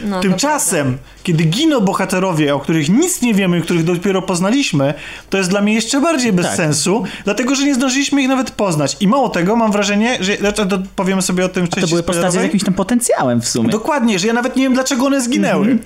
No, 0.01 0.21
Tymczasem, 0.21 0.97
kiedy 1.23 1.43
giną 1.43 1.79
bohaterowie, 1.79 2.55
o 2.55 2.59
których 2.59 2.89
nic 2.89 3.21
nie 3.21 3.33
wiemy, 3.33 3.61
których 3.61 3.83
dopiero 3.83 4.21
poznaliśmy, 4.21 4.93
to 5.29 5.37
jest 5.37 5.49
dla 5.49 5.61
mnie 5.61 5.73
jeszcze 5.73 6.01
bardziej 6.01 6.33
bez 6.33 6.45
Tak. 6.45 6.55
sensu, 6.55 7.03
dlatego, 7.23 7.55
że 7.55 7.63
nie 7.63 7.75
zdążyliśmy 7.75 8.21
ich 8.21 8.27
nawet 8.27 8.51
poznać. 8.51 8.97
I 8.99 9.07
mało 9.07 9.29
tego, 9.29 9.55
mam 9.55 9.71
wrażenie, 9.71 9.84
że 9.85 10.37
znaczy, 10.37 10.65
to 10.65 10.79
powiemy 10.95 11.21
sobie 11.21 11.45
o 11.45 11.49
tym 11.49 11.65
w 11.65 11.69
To 11.69 11.87
były 11.87 12.03
postacie 12.03 12.39
z 12.39 12.43
jakimś 12.43 12.63
tam 12.63 12.73
potencjałem 12.73 13.41
w 13.41 13.47
sumie. 13.47 13.69
Dokładnie, 13.69 14.19
że 14.19 14.27
ja 14.27 14.33
nawet 14.33 14.55
nie 14.55 14.63
wiem, 14.63 14.73
dlaczego 14.73 15.05
one 15.05 15.21
zginęły. 15.21 15.77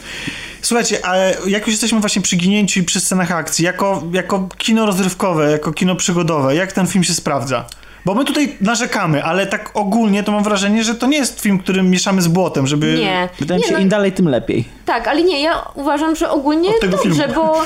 Słuchajcie, 0.61 1.05
ale 1.05 1.37
jak 1.47 1.61
już 1.61 1.71
jesteśmy 1.71 1.99
właśnie 1.99 2.21
przy 2.21 2.35
ginięciu 2.35 2.79
i 2.79 2.83
przy 2.83 2.99
scenach 2.99 3.31
akcji, 3.31 3.65
jako, 3.65 4.03
jako 4.11 4.49
kino 4.57 4.85
rozrywkowe, 4.85 5.51
jako 5.51 5.73
kino 5.73 5.95
przygodowe, 5.95 6.55
jak 6.55 6.71
ten 6.71 6.87
film 6.87 7.03
się 7.03 7.13
sprawdza? 7.13 7.65
Bo 8.09 8.15
my 8.15 8.25
tutaj 8.25 8.57
narzekamy, 8.61 9.23
ale 9.23 9.47
tak 9.47 9.71
ogólnie 9.73 10.23
to 10.23 10.31
mam 10.31 10.43
wrażenie, 10.43 10.83
że 10.83 10.95
to 10.95 11.07
nie 11.07 11.17
jest 11.17 11.41
film, 11.41 11.59
którym 11.59 11.89
mieszamy 11.89 12.21
z 12.21 12.27
błotem, 12.27 12.67
żeby... 12.67 12.93
Nie. 12.99 13.29
Wydaje 13.39 13.59
mi 13.59 13.65
się, 13.67 13.73
no, 13.73 13.79
im 13.79 13.89
dalej, 13.89 14.11
tym 14.11 14.29
lepiej. 14.29 14.65
Tak, 14.85 15.07
ale 15.07 15.23
nie, 15.23 15.41
ja 15.41 15.65
uważam, 15.75 16.15
że 16.15 16.29
ogólnie 16.29 16.69
Od 16.69 16.79
tego 16.79 16.97
dobrze, 16.97 17.27
filmu. 17.27 17.33
bo 17.35 17.63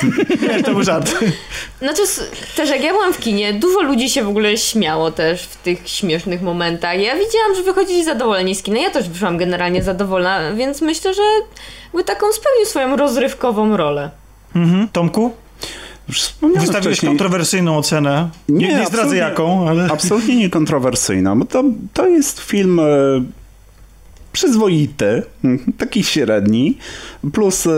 Nie, 0.47 0.63
to 0.63 0.71
był 0.71 0.83
żart. 0.83 1.15
znaczy 1.79 2.01
też 2.55 2.69
jak 2.69 2.83
ja 2.83 2.91
byłam 2.91 3.13
w 3.13 3.19
kinie, 3.19 3.53
dużo 3.53 3.81
ludzi 3.81 4.09
się 4.09 4.23
w 4.23 4.27
ogóle 4.29 4.57
śmiało 4.57 5.11
też 5.11 5.43
w 5.43 5.55
tych 5.57 5.89
śmiesznych 5.89 6.41
momentach. 6.41 6.99
Ja 6.99 7.13
widziałam, 7.15 7.55
że 7.55 7.63
wychodzili 7.63 8.03
zadowoleni 8.03 8.55
z 8.55 8.63
kina. 8.63 8.79
Ja 8.79 8.89
też 8.89 9.09
wyszłam 9.09 9.37
generalnie 9.37 9.83
zadowolona, 9.83 10.53
więc 10.53 10.81
myślę, 10.81 11.13
że 11.13 11.21
by 11.93 12.03
taką 12.03 12.31
spełnił 12.31 12.65
swoją 12.65 12.95
rozrywkową 12.95 13.77
rolę. 13.77 14.09
Mhm. 14.55 14.87
Tomku, 14.87 15.31
Już 16.13 16.21
wspomniałem 16.21 16.61
wystawiłeś 16.65 16.97
wcześniej. 16.97 17.09
kontrowersyjną 17.09 17.77
ocenę. 17.77 18.29
Nie, 18.49 18.67
nie, 18.67 18.73
zdradzę 18.73 18.97
absolutnie- 18.97 19.17
jaką, 19.17 19.69
ale... 19.69 19.87
Absolutnie 19.91 20.35
niekontrowersyjna, 20.35 21.35
bo 21.35 21.45
to, 21.45 21.63
to 21.93 22.07
jest 22.07 22.39
film 22.39 22.79
e, 22.79 22.83
przyzwoity, 24.31 25.23
mhm, 25.43 25.73
taki 25.73 26.03
średni, 26.03 26.77
plus 27.33 27.67
e, 27.67 27.71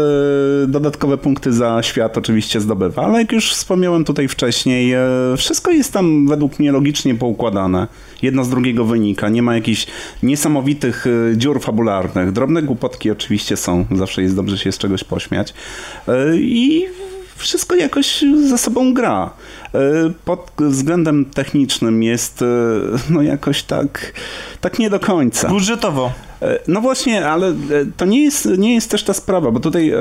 dodatkowe 0.68 1.18
punkty 1.18 1.54
za 1.54 1.84
świat 1.84 2.18
oczywiście 2.18 2.62
zdobywa, 2.62 3.02
ale 3.02 3.20
jak 3.20 3.32
już 3.32 3.54
wspomniałem 3.54 4.06
tutaj 4.06 4.28
wcześniej, 4.28 4.94
e, 4.94 5.00
wszystko 5.38 5.72
jest 5.72 5.94
tam 5.94 6.28
według 6.28 6.60
mnie 6.60 6.72
logicznie 6.72 7.16
poukładane. 7.16 7.88
Jedno 8.22 8.44
z 8.44 8.50
drugiego 8.50 8.86
wynika, 8.86 9.30
nie 9.30 9.42
ma 9.42 9.56
jakichś 9.56 9.88
niesamowitych 10.24 11.06
dziur 11.36 11.62
fabularnych. 11.62 12.32
Drobne 12.32 12.64
głupotki 12.64 13.12
oczywiście 13.12 13.58
są, 13.58 13.86
zawsze 13.92 14.22
jest 14.22 14.36
dobrze 14.36 14.58
się 14.58 14.72
z 14.72 14.78
czegoś 14.78 15.04
pośmiać. 15.04 15.54
I 16.34 16.86
wszystko 17.36 17.76
jakoś 17.76 18.24
ze 18.46 18.58
sobą 18.58 18.94
gra. 18.94 19.30
E, 19.74 19.80
Pod 20.26 20.52
względem 20.60 21.26
technicznym 21.26 22.04
jest 22.04 22.42
e, 22.42 22.46
no 23.10 23.22
jakoś 23.22 23.64
tak, 23.64 24.14
tak 24.62 24.80
nie 24.80 24.90
do 24.90 25.00
końca. 25.00 25.50
Budżetowo. 25.50 26.12
E, 26.46 26.60
No 26.68 26.82
właśnie, 26.82 27.28
ale 27.30 27.48
e, 27.48 27.54
to 27.98 28.06
nie 28.06 28.24
jest, 28.24 28.50
nie 28.58 28.74
jest 28.74 28.92
też 28.92 29.04
ta 29.04 29.14
sprawa, 29.14 29.52
bo 29.52 29.60
tutaj 29.60 29.90
e, 29.90 29.98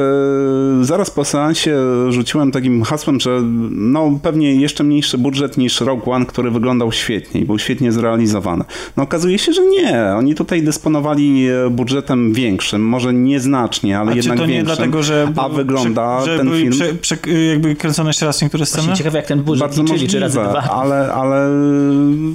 zaraz 0.80 1.10
po 1.10 1.24
seansie 1.24 1.76
rzuciłem 2.08 2.52
takim 2.52 2.82
hasłem, 2.82 3.20
że 3.20 3.40
no 3.70 4.18
pewnie 4.22 4.54
jeszcze 4.54 4.84
mniejszy 4.84 5.18
budżet 5.18 5.58
niż 5.58 5.80
Rogue 5.80 6.10
One, 6.12 6.26
który 6.26 6.50
wyglądał 6.50 6.92
świetnie 6.92 7.40
i 7.40 7.44
był 7.44 7.58
świetnie 7.58 7.92
zrealizowany. 7.92 8.64
No 8.96 9.02
okazuje 9.02 9.38
się, 9.38 9.52
że 9.52 9.62
nie. 9.66 10.04
Oni 10.16 10.34
tutaj 10.34 10.62
dysponowali 10.62 11.46
e, 11.48 11.70
budżetem 11.70 12.32
większym, 12.32 12.82
może 12.88 13.12
nieznacznie, 13.14 13.98
ale 13.98 14.08
A 14.10 14.12
czy 14.12 14.16
jednak 14.18 14.38
to 14.38 14.46
nie 14.46 14.52
większym. 14.54 14.76
dlatego, 14.76 15.02
że, 15.02 15.32
A 15.36 15.48
wygląda 15.48 16.20
że 16.24 16.36
ten 16.36 16.46
były 16.46 16.58
film... 16.60 16.72
Prze, 16.72 16.94
prze, 16.94 17.16
jakby 17.50 17.76
kręcone 17.76 18.08
jeszcze 18.10 18.26
raz 18.26 18.42
niektóre 18.42 18.66
sceny? 18.66 18.82
Właśnie 18.82 18.98
ciekawe 18.98 19.18
jak 19.18 19.26
ten 19.26 19.42
budżet 19.42 19.60
Bardzo 19.60 19.82
liczyli, 19.82 20.08
czy 20.08 20.20
razy 20.20 20.34
dwa. 20.40 20.60
ale, 20.70 21.12
ale 21.12 21.50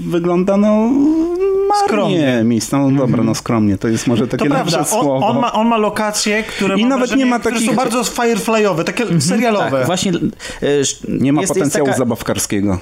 wygląda 0.09 0.57
no 0.57 0.89
Skromnie. 1.85 2.41
miejsc. 2.43 2.71
No 2.71 2.91
dobra, 2.91 3.23
no 3.23 3.35
skromnie, 3.35 3.77
to 3.77 3.87
jest 3.87 4.07
może 4.07 4.27
takie 4.27 4.49
To 4.49 4.53
lepsze 4.55 4.71
prawda, 4.77 4.97
on, 4.97 5.03
słowo. 5.03 5.27
on, 5.27 5.39
ma, 5.39 5.53
on 5.53 5.67
ma 5.67 5.77
lokacje, 5.77 6.43
które, 6.43 6.75
I 6.79 6.85
nawet 6.85 7.15
nie 7.15 7.25
ma 7.25 7.39
które 7.39 7.55
takich- 7.55 7.69
są 7.69 7.75
bardzo 7.75 8.03
fireflyowe, 8.03 8.83
takie 8.83 9.21
serialowe. 9.21 9.71
Tak, 9.77 9.85
właśnie 9.85 10.11
e, 10.11 10.17
Nie 11.09 11.33
ma 11.33 11.41
jest, 11.41 11.53
potencjału 11.53 11.87
jest 11.87 11.97
taka, 11.97 12.05
zabawkarskiego. 12.09 12.79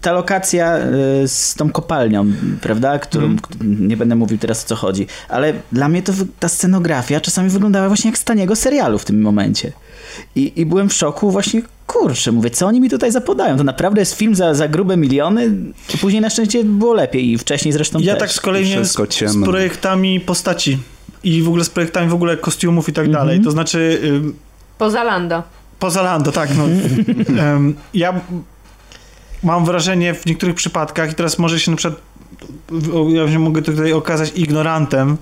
ta 0.00 0.12
lokacja 0.12 0.74
e, 0.76 0.88
z 1.28 1.54
tą 1.54 1.70
kopalnią, 1.70 2.26
prawda, 2.60 2.98
którą 2.98 3.24
Mhm. 3.24 3.88
nie 3.88 3.96
będę 3.96 4.16
mówił 4.16 4.38
teraz 4.38 4.64
o 4.64 4.68
co 4.68 4.76
chodzi, 4.76 5.06
ale 5.28 5.52
dla 5.72 5.88
mnie 5.88 6.02
to 6.02 6.12
ta 6.40 6.48
scenografia 6.48 7.20
czasami 7.20 7.50
wyglądała 7.50 7.88
właśnie 7.88 8.10
jak 8.10 8.18
z 8.18 8.24
taniego 8.24 8.56
serialu 8.56 8.98
w 8.98 9.04
tym 9.04 9.20
momencie. 9.22 9.72
I, 10.34 10.52
I 10.60 10.66
byłem 10.66 10.88
w 10.88 10.92
szoku 10.94 11.30
właśnie, 11.30 11.62
kurczę, 11.92 12.32
mówię, 12.32 12.50
co 12.50 12.66
oni 12.66 12.80
mi 12.80 12.90
tutaj 12.90 13.12
zapodają? 13.12 13.56
To 13.56 13.64
naprawdę 13.64 14.00
jest 14.00 14.14
film 14.14 14.34
za, 14.34 14.54
za 14.54 14.68
grube 14.68 14.96
miliony? 14.96 15.50
I 15.94 15.98
później 15.98 16.22
na 16.22 16.30
szczęście 16.30 16.64
było 16.64 16.94
lepiej 16.94 17.30
i 17.30 17.38
wcześniej 17.38 17.72
zresztą 17.72 17.98
Ja 17.98 18.12
też. 18.12 18.20
tak 18.20 18.32
z 18.32 18.40
kolei 18.40 18.70
miałem 18.70 18.84
z, 18.84 18.92
z 19.26 19.44
projektami 19.44 20.20
postaci 20.20 20.78
i 21.24 21.42
w 21.42 21.48
ogóle 21.48 21.64
z 21.64 21.70
projektami 21.70 22.08
w 22.10 22.14
ogóle 22.14 22.36
kostiumów 22.36 22.88
i 22.88 22.92
tak 22.92 23.06
Mhm. 23.06 23.26
dalej. 23.26 23.40
To 23.44 23.50
znaczy 23.50 24.00
ym, 24.04 24.34
Poza 24.78 25.04
Lando. 25.04 25.42
poza 25.78 26.02
Lando, 26.02 26.32
tak. 26.32 26.50
No, 26.56 26.64
Ym, 27.56 27.74
ja 27.94 28.20
mam 29.42 29.64
wrażenie 29.64 30.14
w 30.14 30.26
niektórych 30.26 30.54
przypadkach 30.54 31.12
i 31.12 31.14
teraz 31.14 31.38
może 31.38 31.60
się 31.60 31.70
na 31.70 31.76
przykład 31.76 32.00
ja 33.08 33.32
się 33.32 33.38
mogę 33.38 33.62
tutaj 33.62 33.92
okazać 33.92 34.32
ignorantem, 34.36 35.16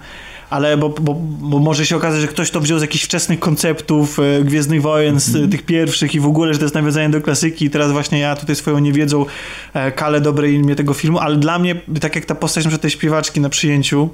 ale 0.50 0.76
bo, 0.76 0.88
bo, 0.88 1.14
bo 1.40 1.58
może 1.58 1.86
się 1.86 1.96
okazać, 1.96 2.20
że 2.20 2.28
ktoś 2.28 2.50
to 2.50 2.60
wziął 2.60 2.78
z 2.78 2.82
jakichś 2.82 3.04
wczesnych 3.04 3.40
konceptów 3.40 4.18
e, 4.18 4.44
Gwiezdnych 4.44 4.82
Wojen, 4.82 5.20
z 5.20 5.36
e, 5.36 5.48
tych 5.48 5.62
pierwszych 5.62 6.14
i 6.14 6.20
w 6.20 6.26
ogóle, 6.26 6.52
że 6.52 6.58
to 6.58 6.64
jest 6.64 6.74
nawiązanie 6.74 7.10
do 7.10 7.20
klasyki 7.20 7.64
i 7.64 7.70
teraz 7.70 7.92
właśnie 7.92 8.18
ja 8.18 8.36
tutaj 8.36 8.56
swoją 8.56 8.78
niewiedzą 8.78 9.26
e, 9.74 9.92
kalę 9.92 10.20
dobrej 10.20 10.54
imię 10.54 10.76
tego 10.76 10.94
filmu, 10.94 11.18
ale 11.18 11.36
dla 11.36 11.58
mnie, 11.58 11.74
tak 12.00 12.14
jak 12.14 12.24
ta 12.24 12.34
postać 12.34 12.64
na 12.64 12.68
przykład 12.68 12.82
tej 12.82 12.90
śpiewaczki 12.90 13.40
na 13.40 13.48
przyjęciu, 13.48 14.10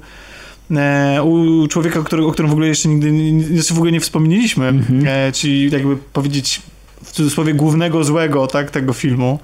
e, 0.71 1.23
u 1.23 1.67
człowieka, 1.67 2.03
który, 2.03 2.25
o 2.25 2.31
którym 2.31 2.49
w 2.49 2.53
ogóle 2.53 2.67
jeszcze 2.67 2.89
nigdy 2.89 3.11
nie, 3.11 3.55
jeszcze 3.55 3.73
w 3.73 3.77
ogóle 3.77 3.91
nie 3.91 3.99
wspomnieliśmy, 3.99 4.73
e, 5.05 5.31
czyli 5.31 5.71
jakby 5.71 5.97
powiedzieć 5.97 6.61
w 7.03 7.11
cudzysłowie 7.11 7.53
głównego 7.53 8.03
złego 8.03 8.47
tak, 8.47 8.71
tego 8.71 8.93
filmu. 8.93 9.39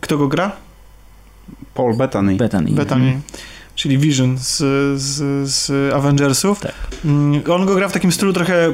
Kto 0.00 0.18
go 0.18 0.28
gra? 0.28 0.52
Paul 1.74 1.96
Bettany. 1.96 2.36
Bethany. 2.36 2.70
Bethany, 2.70 3.20
czyli 3.76 3.98
Vision 3.98 4.38
z, 4.38 4.56
z, 5.00 5.48
z 5.50 5.92
Avengersów. 5.94 6.60
Tak. 6.60 6.74
Mm, 7.04 7.42
On 7.50 7.66
go 7.66 7.74
gra 7.74 7.88
w 7.88 7.92
takim 7.92 8.12
stylu 8.12 8.32
trochę 8.32 8.72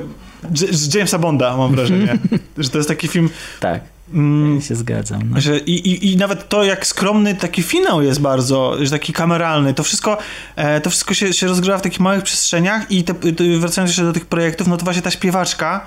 z 0.55 0.94
Jamesa 0.94 1.18
Bonda, 1.18 1.56
mam 1.56 1.72
wrażenie. 1.76 2.18
że 2.58 2.70
to 2.70 2.78
jest 2.78 2.89
taki 2.89 3.08
film, 3.08 3.31
Tak, 3.60 3.81
mm, 4.14 4.55
ja 4.55 4.60
się 4.60 4.74
zgadzam. 4.76 5.31
No. 5.31 5.40
że 5.40 5.58
i, 5.58 5.89
i, 5.90 6.12
i 6.12 6.16
nawet 6.16 6.48
to, 6.48 6.64
jak 6.64 6.86
skromny 6.86 7.34
taki 7.34 7.62
finał 7.62 8.02
jest 8.02 8.20
bardzo, 8.20 8.76
że 8.84 8.90
taki 8.90 9.12
kameralny, 9.12 9.74
to 9.74 9.82
wszystko, 9.82 10.18
e, 10.56 10.81
to 10.81 10.90
wszystko 10.90 11.14
się, 11.14 11.32
się 11.32 11.47
rozgrywa 11.47 11.78
w 11.78 11.82
takich 11.82 12.00
małych 12.00 12.22
przestrzeniach 12.24 12.90
i 12.90 13.05
te, 13.05 13.14
wracając 13.58 13.90
jeszcze 13.90 14.05
do 14.05 14.12
tych 14.12 14.26
projektów, 14.26 14.66
no 14.66 14.76
to 14.76 14.84
właśnie 14.84 15.02
ta 15.02 15.10
śpiewaczka, 15.10 15.86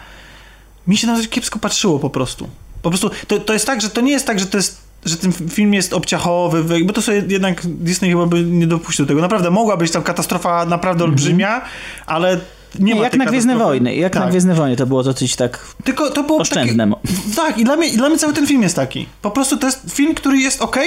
mi 0.87 0.97
się 0.97 1.07
na 1.07 1.21
to 1.21 1.29
kiepsko 1.29 1.59
patrzyło 1.59 1.99
po 1.99 2.09
prostu. 2.09 2.49
Po 2.81 2.89
prostu 2.89 3.11
to, 3.27 3.39
to 3.39 3.53
jest 3.53 3.65
tak, 3.65 3.81
że 3.81 3.89
to 3.89 4.01
nie 4.01 4.11
jest 4.11 4.27
tak, 4.27 4.39
że 4.39 4.45
to 4.45 4.57
jest 4.57 4.84
że 5.05 5.17
ten 5.17 5.31
film 5.31 5.73
jest 5.73 5.93
obciachowy, 5.93 6.63
wy- 6.63 6.83
bo 6.85 6.93
to 6.93 7.01
sobie 7.01 7.23
jednak 7.27 7.61
Disney 7.65 8.09
chyba 8.09 8.25
by 8.25 8.43
nie 8.43 8.67
dopuścił 8.67 9.05
tego. 9.05 9.21
Naprawdę 9.21 9.51
mogła 9.51 9.77
być 9.77 9.91
tam 9.91 10.03
katastrofa 10.03 10.65
naprawdę 10.65 11.03
olbrzymia, 11.03 11.61
ale 12.05 12.39
nie, 12.79 12.85
Nie, 12.93 12.95
ma 12.95 13.03
jak 13.03 13.15
na 13.17 13.25
Gwiezdne. 13.25 13.57
Wojny, 13.57 13.95
jak 13.95 14.15
na 14.15 14.21
Tak. 14.21 14.29
Gwiezdne 14.29 14.53
Wojny 14.55 14.75
to 14.75 14.85
było 14.85 15.03
dosyć 15.03 15.35
tak 15.35 15.59
Tylko 15.83 16.09
to 16.11 16.23
było 16.23 16.39
oszczędne. 16.39 16.85
mo- 16.85 16.99
tak, 17.35 17.57
i 17.57 17.63
dla, 17.63 17.75
mnie, 17.75 17.87
i 17.87 17.97
dla 17.97 18.09
mnie 18.09 18.17
cały 18.17 18.33
ten 18.33 18.47
film 18.47 18.61
jest 18.61 18.75
taki. 18.75 19.05
Po 19.21 19.31
prostu 19.31 19.57
to 19.57 19.67
jest 19.67 19.95
film, 19.95 20.15
który 20.15 20.37
jest 20.37 20.61
ok. 20.61 20.77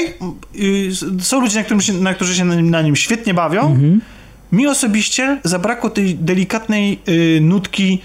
Są 1.20 1.40
ludzie, 1.40 1.58
na, 1.58 1.64
którym 1.64 1.80
się, 1.80 1.92
na 1.92 2.14
którzy 2.14 2.34
się 2.34 2.44
na, 2.44 2.54
nim- 2.54 2.70
na 2.70 2.82
nim 2.82 2.96
świetnie 2.96 3.34
bawią. 3.34 3.60
Mhm. 3.60 4.00
Mi 4.52 4.66
osobiście 4.66 5.40
zabrakło 5.44 5.90
tej 5.90 6.14
delikatnej 6.14 6.98
y, 7.08 7.40
nutki 7.42 8.02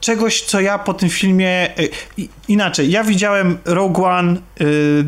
czegoś, 0.00 0.42
co 0.42 0.60
ja 0.60 0.78
po 0.78 0.94
tym 0.94 1.08
filmie... 1.08 1.78
Y, 1.80 1.90
inaczej, 2.48 2.90
ja 2.90 3.04
widziałem 3.04 3.58
Rogue 3.64 4.04
One, 4.04 4.36
y, 4.60 5.04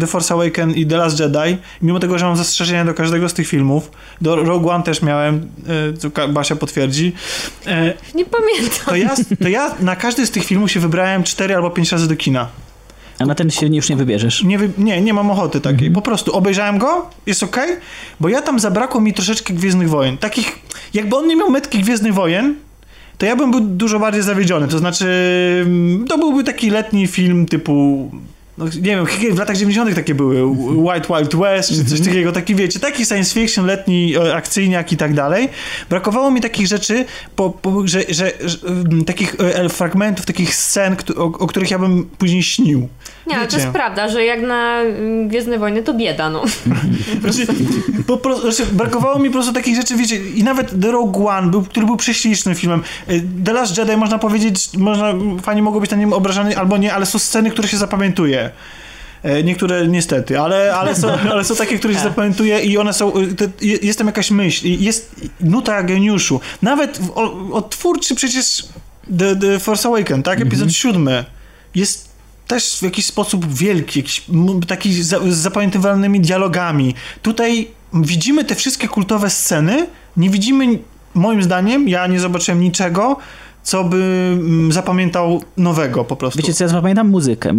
The, 0.00 0.06
Force 0.06 0.34
Awakens 0.34 0.76
i 0.76 0.86
The 0.86 0.96
Last 0.96 1.20
Jedi. 1.20 1.56
Mimo 1.82 1.98
tego, 2.00 2.18
że 2.18 2.26
mam 2.26 2.36
zastrzeżenia 2.36 2.84
do 2.84 2.94
każdego 2.94 3.28
z 3.28 3.34
tych 3.34 3.48
filmów. 3.48 3.90
Do 4.20 4.36
Rogue 4.36 4.70
One 4.70 4.84
też 4.84 5.02
miałem, 5.02 5.48
y, 5.94 5.96
co 5.96 6.28
Basia 6.28 6.56
potwierdzi. 6.56 7.12
Y, 7.66 7.70
Nie 8.14 8.24
pamiętam. 8.24 8.86
to 8.86 8.96
ja, 8.96 9.14
to 9.42 9.48
ja 9.48 9.74
na 9.80 9.96
każdy 9.96 10.26
z 10.26 10.30
tych 10.30 10.44
filmów 10.44 10.70
się 10.70 10.80
wybrałem 10.80 11.24
4 11.24 11.56
albo 11.56 11.70
5 11.70 11.92
razy 11.92 12.08
do 12.08 12.16
kina. 12.16 12.48
A 13.18 13.26
na 13.26 13.34
ten 13.34 13.50
się 13.50 13.66
już 13.66 13.88
nie 13.88 13.96
wybierzesz. 13.96 14.42
Nie, 14.42 14.58
nie, 14.78 15.00
nie 15.00 15.14
mam 15.14 15.30
ochoty 15.30 15.60
takiej. 15.60 15.86
Mhm. 15.86 15.94
Po 15.94 16.02
prostu 16.02 16.32
obejrzałem 16.36 16.78
go, 16.78 17.10
jest 17.26 17.42
ok, 17.42 17.56
bo 18.20 18.28
ja 18.28 18.42
tam 18.42 18.60
zabrakło 18.60 19.00
mi 19.00 19.14
troszeczkę 19.14 19.54
Gwiezdnych 19.54 19.88
Wojen. 19.88 20.18
Takich, 20.18 20.58
jakby 20.94 21.16
on 21.16 21.26
nie 21.26 21.36
miał 21.36 21.50
metki 21.50 21.78
Gwiezdnych 21.78 22.14
Wojen, 22.14 22.54
to 23.22 23.26
ja 23.26 23.36
bym 23.36 23.50
był 23.50 23.60
dużo 23.60 23.98
bardziej 23.98 24.22
zawiedziony. 24.22 24.68
To 24.68 24.78
znaczy, 24.78 25.06
mm, 25.66 26.04
to 26.08 26.18
byłby 26.18 26.44
taki 26.44 26.70
letni 26.70 27.06
film 27.06 27.46
typu. 27.46 28.10
No, 28.58 28.64
nie 28.64 28.82
wiem, 28.82 29.06
w 29.32 29.38
latach 29.38 29.56
90. 29.56 29.94
takie 29.94 30.14
były. 30.14 30.46
White 30.76 31.08
Wild 31.08 31.36
West, 31.36 31.68
czy 31.68 31.84
coś 31.84 32.00
takiego, 32.00 32.32
taki 32.32 32.54
wiecie, 32.54 32.80
taki 32.80 33.06
science 33.06 33.34
fiction, 33.34 33.66
letni 33.66 34.16
e, 34.16 34.34
akcyjniak 34.34 34.92
i 34.92 34.96
tak 34.96 35.14
dalej. 35.14 35.48
Brakowało 35.90 36.30
mi 36.30 36.40
takich 36.40 36.66
rzeczy, 36.66 37.04
po, 37.36 37.50
po, 37.50 37.88
że, 37.88 38.02
że, 38.08 38.32
że 38.44 38.58
mm, 38.68 39.04
takich 39.04 39.36
e, 39.40 39.68
fragmentów, 39.68 40.26
takich 40.26 40.54
scen, 40.54 40.96
o, 41.16 41.24
o 41.24 41.46
których 41.46 41.70
ja 41.70 41.78
bym 41.78 42.04
później 42.18 42.42
śnił. 42.42 42.88
Nie, 43.26 43.36
ale 43.36 43.48
to 43.48 43.56
jest 43.56 43.68
prawda, 43.68 44.08
że 44.08 44.24
jak 44.24 44.42
na 44.42 44.80
mm, 44.80 45.28
Gwiezdne 45.28 45.58
Wojny 45.58 45.82
to 45.82 45.94
bieda, 45.94 46.30
no. 46.30 46.44
Znaczy, 47.20 47.46
po 48.22 48.40
znaczy, 48.40 48.72
brakowało 48.72 49.18
mi 49.18 49.28
po 49.28 49.32
prostu 49.32 49.52
takich 49.52 49.76
rzeczy, 49.76 49.96
wiecie, 49.96 50.16
i 50.16 50.44
nawet 50.44 50.80
The 50.80 50.90
Rogue 50.90 51.28
One, 51.28 51.50
był, 51.50 51.62
który 51.62 51.86
był 51.86 51.96
prześlicznym 51.96 52.54
filmem. 52.54 52.82
Y, 53.10 53.22
The 53.44 53.52
Last 53.52 53.78
Jedi, 53.78 53.96
można 53.96 54.18
powiedzieć, 54.18 54.68
można, 54.76 55.14
fani 55.42 55.62
mogą 55.62 55.80
być 55.80 55.90
na 55.90 55.96
nim 55.96 56.12
obrażani 56.12 56.54
albo 56.54 56.76
nie, 56.76 56.94
ale 56.94 57.06
są 57.06 57.18
sceny, 57.18 57.50
które 57.50 57.68
się 57.68 57.76
zapamiętuje. 57.76 58.41
E, 59.22 59.42
Niektóre 59.42 59.88
niestety, 59.88 60.40
ale, 60.40 60.74
ale, 60.74 60.96
są, 60.96 61.08
ale 61.32 61.44
są 61.44 61.56
takie, 61.56 61.78
które 61.78 61.94
się 61.94 62.00
zapamiętuje 62.00 62.60
i 62.60 62.78
one 62.78 62.92
są, 62.92 63.16
y, 63.18 63.34
to, 63.34 63.44
je- 63.60 63.76
jest 63.82 63.98
tam 63.98 64.06
jakaś 64.06 64.30
myśl, 64.30 64.66
jest 64.66 65.14
nuta 65.40 65.82
geniuszu. 65.82 66.40
Nawet 66.62 67.00
odtwórczy 67.52 68.14
przecież 68.14 68.64
The, 69.18 69.36
The 69.36 69.58
Force 69.58 69.88
Awakens, 69.88 70.24
tak? 70.24 70.40
Epizod 70.40 70.72
siódmy 70.72 71.24
jest 71.74 72.08
też 72.46 72.78
w 72.78 72.82
jakiś 72.82 73.06
sposób 73.06 73.54
wielki, 73.54 73.98
jakiś 73.98 74.22
taki 74.68 75.02
za, 75.02 75.18
z 75.20 75.36
zapamiętywalnymi 75.36 76.20
dialogami. 76.20 76.94
Tutaj 77.22 77.68
widzimy 77.94 78.44
te 78.44 78.54
wszystkie 78.54 78.88
kultowe 78.88 79.30
sceny, 79.30 79.86
nie 80.16 80.30
widzimy, 80.30 80.78
moim 81.14 81.42
zdaniem, 81.42 81.88
ja 81.88 82.06
nie 82.06 82.20
zobaczyłem 82.20 82.60
niczego, 82.60 83.16
co 83.62 83.84
by 83.84 83.96
mm, 83.96 84.72
zapamiętał 84.72 85.42
nowego 85.56 86.04
po 86.04 86.16
prostu? 86.16 86.38
Wiecie 86.38 86.54
co, 86.54 86.64
ja 86.64 86.68
zapamiętam 86.68 87.08
muzykę. 87.08 87.54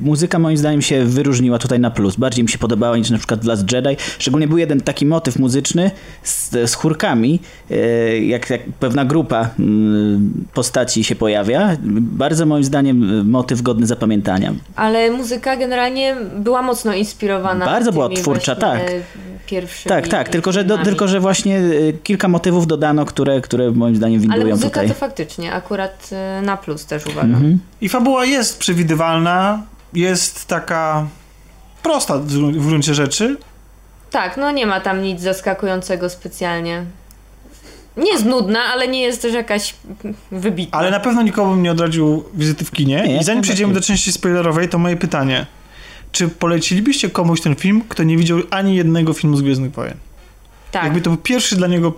Muzyka 0.00 0.38
moim 0.38 0.56
zdaniem 0.56 0.82
się 0.82 1.04
wyróżniła 1.04 1.58
tutaj 1.58 1.80
na 1.80 1.90
plus. 1.90 2.16
Bardziej 2.16 2.44
mi 2.44 2.50
się 2.50 2.58
podobała 2.58 2.96
niż 2.96 3.10
na 3.10 3.18
przykład 3.18 3.40
w 3.40 3.46
Last 3.46 3.72
Jedi. 3.72 3.96
Szczególnie 4.18 4.48
był 4.48 4.58
jeden 4.58 4.80
taki 4.80 5.06
motyw 5.06 5.38
muzyczny 5.38 5.90
z, 6.22 6.50
z 6.50 6.74
chórkami, 6.74 7.40
e, 7.70 8.18
jak, 8.18 8.50
jak 8.50 8.60
pewna 8.80 9.04
grupa 9.04 9.50
mm, 9.58 10.44
postaci 10.54 11.04
się 11.04 11.14
pojawia. 11.14 11.76
Bardzo 12.00 12.46
moim 12.46 12.64
zdaniem 12.64 13.20
e, 13.20 13.24
motyw 13.24 13.62
godny 13.62 13.86
zapamiętania. 13.86 14.54
Ale 14.76 15.10
muzyka 15.10 15.56
generalnie 15.56 16.16
była 16.38 16.62
mocno 16.62 16.94
inspirowana. 16.94 17.66
Bardzo 17.66 17.92
była 17.92 18.08
twórcza, 18.08 18.56
tak. 18.56 18.80
Pierwszymi 19.46 19.88
Tak, 19.88 20.08
tak, 20.08 20.28
tylko 20.28 20.52
że, 20.52 20.64
do, 20.64 20.78
tylko 20.78 21.08
że 21.08 21.20
właśnie 21.20 21.58
e, 21.58 21.92
kilka 21.92 22.28
motywów 22.28 22.66
dodano, 22.66 23.04
które, 23.04 23.40
które 23.40 23.70
moim 23.70 23.96
zdaniem 23.96 24.20
Ale 24.20 24.28
windują 24.28 24.54
muzyka 24.54 24.70
tutaj. 24.70 24.88
to 24.88 24.94
faktycznie 24.94 25.23
akurat 25.52 26.10
e, 26.12 26.42
na 26.42 26.56
plus 26.56 26.86
też 26.86 27.06
uważam. 27.06 27.34
Mhm. 27.34 27.58
I 27.80 27.88
fabuła 27.88 28.24
jest 28.24 28.58
przewidywalna, 28.58 29.62
jest 29.92 30.46
taka 30.46 31.06
prosta 31.82 32.18
w 32.18 32.66
gruncie 32.66 32.94
rzeczy. 32.94 33.36
Tak, 34.10 34.36
no 34.36 34.50
nie 34.50 34.66
ma 34.66 34.80
tam 34.80 35.02
nic 35.02 35.20
zaskakującego 35.20 36.10
specjalnie. 36.10 36.84
Nie 37.96 38.12
jest 38.12 38.24
nudna, 38.24 38.60
ale 38.64 38.88
nie 38.88 39.00
jest 39.00 39.22
też 39.22 39.34
jakaś 39.34 39.74
wybitna. 40.32 40.78
Ale 40.78 40.90
na 40.90 41.00
pewno 41.00 41.22
nikomu 41.22 41.50
bym 41.50 41.62
nie 41.62 41.72
odradził 41.72 42.24
wizyty 42.34 42.64
w 42.64 42.70
kinie. 42.70 43.04
Nie, 43.06 43.20
I 43.20 43.24
zanim 43.24 43.42
przejdziemy 43.42 43.74
do 43.74 43.80
części 43.80 44.12
spoilerowej, 44.12 44.68
to 44.68 44.78
moje 44.78 44.96
pytanie. 44.96 45.46
Czy 46.12 46.28
polecilibyście 46.28 47.10
komuś 47.10 47.40
ten 47.40 47.54
film, 47.54 47.82
kto 47.88 48.02
nie 48.02 48.16
widział 48.16 48.38
ani 48.50 48.76
jednego 48.76 49.12
filmu 49.12 49.36
z 49.36 49.42
Gwiezdnych 49.42 49.72
Wojen? 49.72 49.96
tak, 50.70 50.84
Jakby 50.84 51.00
to 51.00 51.10
był 51.10 51.16
pierwszy 51.18 51.56
dla 51.56 51.66
niego... 51.66 51.92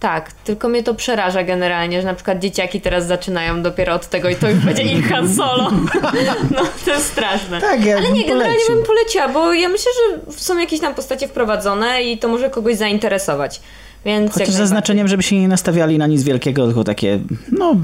tak, 0.00 0.32
tylko 0.32 0.68
mnie 0.68 0.82
to 0.82 0.94
przeraża 0.94 1.44
generalnie, 1.44 2.00
że 2.00 2.06
na 2.06 2.14
przykład 2.14 2.38
dzieciaki 2.38 2.80
teraz 2.80 3.06
zaczynają 3.06 3.62
dopiero 3.62 3.94
od 3.94 4.06
tego 4.06 4.28
i 4.28 4.36
to 4.36 4.50
już 4.50 4.58
będzie 4.58 4.82
ich 4.82 5.08
Han 5.08 5.34
Solo. 5.34 5.70
No 6.56 6.62
to 6.84 6.90
jest 6.90 7.06
straszne. 7.06 7.60
Tak, 7.60 7.84
ja 7.84 7.96
Ale 7.96 8.12
nie, 8.12 8.24
generalnie 8.24 8.54
polecił. 8.54 8.76
bym 8.76 8.84
poleciła, 8.84 9.28
bo 9.28 9.52
ja 9.52 9.68
myślę, 9.68 9.92
że 10.00 10.32
są 10.32 10.58
jakieś 10.58 10.80
tam 10.80 10.94
postacie 10.94 11.28
wprowadzone 11.28 12.02
i 12.02 12.18
to 12.18 12.28
może 12.28 12.50
kogoś 12.50 12.76
zainteresować. 12.76 13.60
Więc 14.04 14.32
Chociaż 14.32 14.48
zaznaczeniem, 14.48 15.08
żeby 15.08 15.22
się 15.22 15.40
nie 15.40 15.48
nastawiali 15.48 15.98
na 15.98 16.06
nic 16.06 16.22
wielkiego, 16.22 16.66
tylko 16.66 16.84
takie, 16.84 17.20
no, 17.52 17.76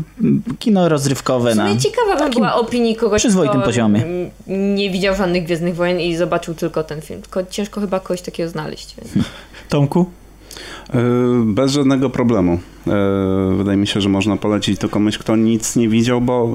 kino 0.58 0.88
rozrywkowe. 0.88 1.52
W 1.52 1.56
Na... 1.56 1.76
ciekawa 1.76 2.16
bym 2.16 2.30
była 2.30 2.54
opinii 2.54 2.96
kogoś, 2.96 3.22
przyzwoitym 3.22 3.56
kto 3.56 3.66
poziomie. 3.66 4.04
nie 4.46 4.90
widział 4.90 5.14
żadnych 5.14 5.44
Gwiezdnych 5.44 5.74
Wojen 5.74 6.00
i 6.00 6.16
zobaczył 6.16 6.54
tylko 6.54 6.84
ten 6.84 7.02
film. 7.02 7.22
Tylko 7.22 7.44
ciężko 7.50 7.80
chyba 7.80 8.00
kogoś 8.00 8.22
takiego 8.22 8.50
znaleźć. 8.50 8.94
Więc. 8.96 9.26
Tomku? 9.68 10.06
Yy, 10.94 11.00
Bez 11.44 11.72
żadnego 11.72 12.10
problemu. 12.10 12.58
Yy, 12.86 13.56
Wydaje 13.56 13.76
mi 13.76 13.86
się, 13.86 14.00
że 14.00 14.08
można 14.08 14.36
polecić 14.36 14.80
to 14.80 14.88
komuś, 14.88 15.18
kto 15.18 15.36
nic 15.36 15.76
nie 15.76 15.88
widział, 15.88 16.20
bo 16.20 16.50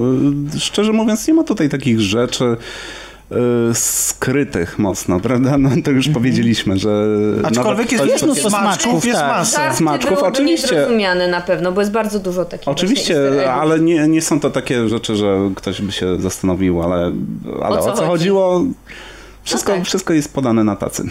yy, 0.52 0.60
szczerze 0.60 0.92
mówiąc 0.92 1.28
nie 1.28 1.34
ma 1.34 1.44
tutaj 1.44 1.68
takich 1.68 2.00
rzeczy 2.00 2.56
skrytych 3.74 4.78
mocno, 4.78 5.20
prawda? 5.20 5.58
No 5.58 5.70
to 5.84 5.90
już 5.90 6.08
powiedzieliśmy, 6.08 6.76
że... 6.78 7.06
Aczkolwiek 7.44 7.92
jest, 7.92 8.04
jest 8.04 8.12
jest 8.12 8.24
mnóstwo 8.24 8.48
smaczków, 8.50 8.82
smaczków, 8.82 9.04
jest 9.04 9.20
tak. 9.20 9.28
masa. 9.38 9.58
Żarty 9.62 9.76
Smaczków, 9.76 10.18
oczywiście. 10.22 10.74
niezrozumiane 10.74 11.28
na 11.28 11.40
pewno, 11.40 11.72
bo 11.72 11.80
jest 11.80 11.92
bardzo 11.92 12.18
dużo 12.18 12.44
takich 12.44 12.68
Oczywiście, 12.68 13.52
ale 13.52 13.80
nie, 13.80 14.08
nie 14.08 14.22
są 14.22 14.40
to 14.40 14.50
takie 14.50 14.88
rzeczy, 14.88 15.16
że 15.16 15.50
ktoś 15.56 15.80
by 15.82 15.92
się 15.92 16.20
zastanowił, 16.20 16.82
ale, 16.82 17.12
ale 17.62 17.78
O 17.78 17.82
co 17.82 17.92
o 17.92 17.96
co 17.96 17.96
chodzi? 17.96 18.06
chodziło? 18.06 18.64
Wszystko, 19.44 19.72
No 19.72 19.78
tak. 19.78 19.86
wszystko 19.86 20.12
jest 20.12 20.34
podane 20.34 20.64
na 20.64 20.76
tacy. 20.76 21.04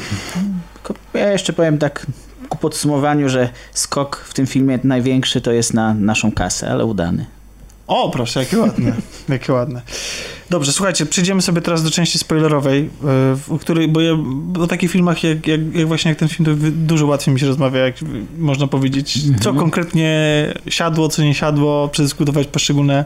Ja 1.14 1.32
jeszcze 1.32 1.53
powiem 1.53 1.77
tak 1.77 2.06
ku 2.52 2.58
podsumowaniu, 2.58 3.30
że 3.30 3.50
skok 3.74 4.18
w 4.18 4.34
tym 4.34 4.48
filmie 4.48 4.80
największy 4.84 5.42
to 5.42 5.52
jest 5.52 5.74
na 5.74 5.94
naszą 5.94 6.32
kasę, 6.32 6.72
ale 6.72 6.86
udany. 6.86 7.26
O, 7.88 8.10
proszę, 8.10 8.40
jakie 8.40 8.60
ładne. 8.60 8.94
Jakie 9.30 9.54
ładne. 9.54 9.82
Dobrze, 10.52 10.72
słuchajcie, 10.72 11.06
przejdziemy 11.06 11.42
sobie 11.42 11.62
teraz 11.62 11.84
do 11.84 11.92
części 11.92 12.20
spoilerowej, 12.20 12.84
yy, 12.84 12.90
w 13.36 13.60
której, 13.60 13.88
bo 13.88 14.02
ja 14.02 14.12
o 14.60 14.68
takich 14.68 14.92
filmach 14.92 15.24
jak, 15.24 15.48
jak, 15.48 15.76
jak 15.76 15.88
właśnie 15.88 16.10
jak 16.10 16.18
ten 16.18 16.28
film, 16.28 16.46
to 16.46 16.52
dużo 16.72 17.06
łatwiej 17.08 17.34
mi 17.34 17.40
się 17.40 17.48
rozmawia, 17.48 17.80
jak 17.80 17.96
można 18.38 18.68
powiedzieć, 18.68 19.18
co 19.42 19.54
konkretnie 19.54 20.10
siadło, 20.70 21.10
co 21.10 21.24
nie 21.24 21.34
siadło, 21.34 21.88
przedyskutować 21.88 22.48
poszczególne 22.48 23.06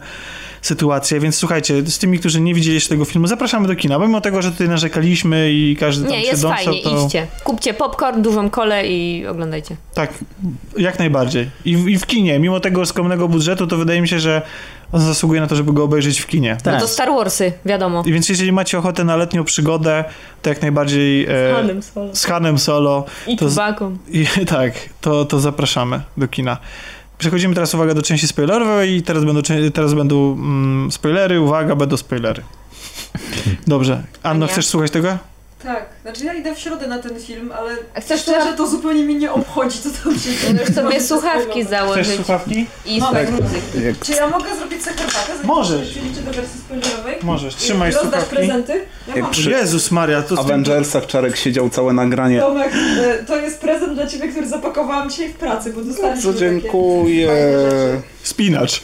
sytuacje, 0.61 1.19
więc 1.19 1.35
słuchajcie, 1.35 1.82
z 1.85 1.98
tymi, 1.98 2.19
którzy 2.19 2.41
nie 2.41 2.53
widzieli 2.53 2.75
jeszcze 2.75 2.90
tego 2.90 3.06
filmu, 3.06 3.27
zapraszamy 3.27 3.67
do 3.67 3.75
kina, 3.75 3.99
mimo 3.99 4.22
tego, 4.22 4.41
że 4.41 4.51
tutaj 4.51 4.69
narzekaliśmy 4.69 5.51
i 5.53 5.77
każdy 5.80 6.03
tam 6.03 6.11
Nie, 6.14 6.22
się 6.22 6.27
jest 6.27 6.41
dąsał, 6.41 6.65
fajnie, 6.65 6.82
to... 6.82 7.06
idźcie. 7.06 7.27
Kupcie 7.43 7.74
popcorn, 7.74 8.22
dużą 8.22 8.49
kolę 8.49 8.88
i 8.88 9.27
oglądajcie. 9.27 9.75
Tak, 9.93 10.14
jak 10.77 10.99
najbardziej. 10.99 11.49
I, 11.65 11.77
w- 11.77 11.88
I 11.88 11.98
w 11.98 12.06
kinie, 12.06 12.40
mimo 12.40 12.59
tego 12.59 12.85
skromnego 12.85 13.27
budżetu, 13.27 13.67
to 13.67 13.77
wydaje 13.77 14.01
mi 14.01 14.07
się, 14.07 14.19
że 14.19 14.41
on 14.91 15.01
zasługuje 15.01 15.41
na 15.41 15.47
to, 15.47 15.55
żeby 15.55 15.73
go 15.73 15.83
obejrzeć 15.83 16.19
w 16.19 16.27
kinie. 16.27 16.57
Tak. 16.64 16.73
No 16.73 16.80
to 16.80 16.88
Star 16.88 17.09
Warsy, 17.09 17.53
wiadomo. 17.65 18.03
I 18.05 18.11
Więc 18.14 18.30
jeżeli 18.30 18.51
macie 18.51 18.77
ochotę 18.80 19.03
na 19.03 19.15
letnią 19.15 19.43
przygodę, 19.43 20.03
to 20.41 20.49
jak 20.49 20.61
najbardziej 20.61 21.25
e, 21.25 21.53
Hanem 21.55 21.83
Solo. 21.83 22.15
z 22.15 22.25
Hanem 22.25 22.57
Solo. 22.59 23.05
I 23.27 23.38
to 23.38 23.49
z- 23.49 23.55
Chewbacą. 23.55 23.97
I, 24.11 24.25
tak, 24.45 24.73
to, 25.01 25.25
to 25.25 25.39
zapraszamy 25.39 26.01
do 26.17 26.27
kina. 26.27 26.57
Przechodzimy 27.17 27.55
teraz, 27.55 27.73
uwaga, 27.73 27.93
do 27.93 28.01
części 28.01 28.27
spoilerowej 28.27 28.95
i 28.95 29.03
teraz 29.03 29.25
będą, 29.25 29.41
teraz 29.73 29.93
będą 29.93 30.33
mm, 30.33 30.91
spoilery, 30.91 31.41
uwaga, 31.41 31.75
będą 31.75 31.97
spoilery. 31.97 32.43
Dobrze. 33.67 34.03
Anno, 34.23 34.45
Ania? 34.45 34.53
chcesz 34.53 34.67
słuchać 34.67 34.91
tego? 34.91 35.17
Tak, 35.64 35.85
znaczy 36.01 36.25
ja 36.25 36.34
idę 36.34 36.56
w 36.56 36.59
środę 36.59 36.88
na 36.88 37.00
ten 37.00 37.19
film, 37.19 37.51
ale 37.58 37.72
A 37.95 38.01
chcesz 38.01 38.22
szczerze 38.22 38.53
to 38.53 38.67
zupełnie 38.67 39.03
mnie 39.03 39.16
nie 39.16 39.32
obchodzi, 39.32 39.80
co 39.80 39.90
tam 40.03 40.14
się 40.19 40.19
dzieje. 40.19 40.53
Możesz 40.53 40.75
sobie 40.75 41.01
słuchawki 41.01 41.64
założyć 41.64 42.16
słuchawki? 42.16 42.66
i 42.85 43.00
No, 43.00 43.11
tak. 43.11 43.32
muzyki. 43.32 44.00
Czy 44.06 44.11
ja 44.11 44.27
mogę 44.27 44.56
zrobić 44.56 44.84
sobie 44.84 44.95
herbatę? 44.98 45.34
Możesz. 45.43 45.90
Przejdziecie 45.90 46.22
do 46.22 46.32
wersji 46.32 46.59
spoilerowej? 46.59 47.16
Możesz, 47.24 47.56
trzymaj 47.56 47.92
I 47.92 47.93
rozdać 47.93 48.11
słuchawki. 48.11 48.35
prezenty? 48.35 48.82
Ja 49.08 49.16
Jak 49.16 49.30
przy- 49.30 49.50
Jezus 49.50 49.92
Maria, 49.92 50.22
to. 50.22 50.40
Avengersach 50.40 51.08
Czarek 51.08 51.35
siedział 51.38 51.69
całe 51.69 51.93
nagranie. 51.93 52.40
Tomek, 52.40 52.72
e, 53.03 53.24
to 53.24 53.35
jest 53.38 53.59
prezent 53.59 53.93
dla 53.93 54.08
ciebie, 54.08 54.27
który 54.27 54.48
zapakowałam 54.48 55.09
dzisiaj 55.09 55.30
w 55.30 55.34
pracy, 55.35 55.74
bo 55.74 55.82
dostaliśmy 55.82 56.34
Co 56.34 56.40
dziękuję. 56.40 57.32
Spinacz. 58.24 58.82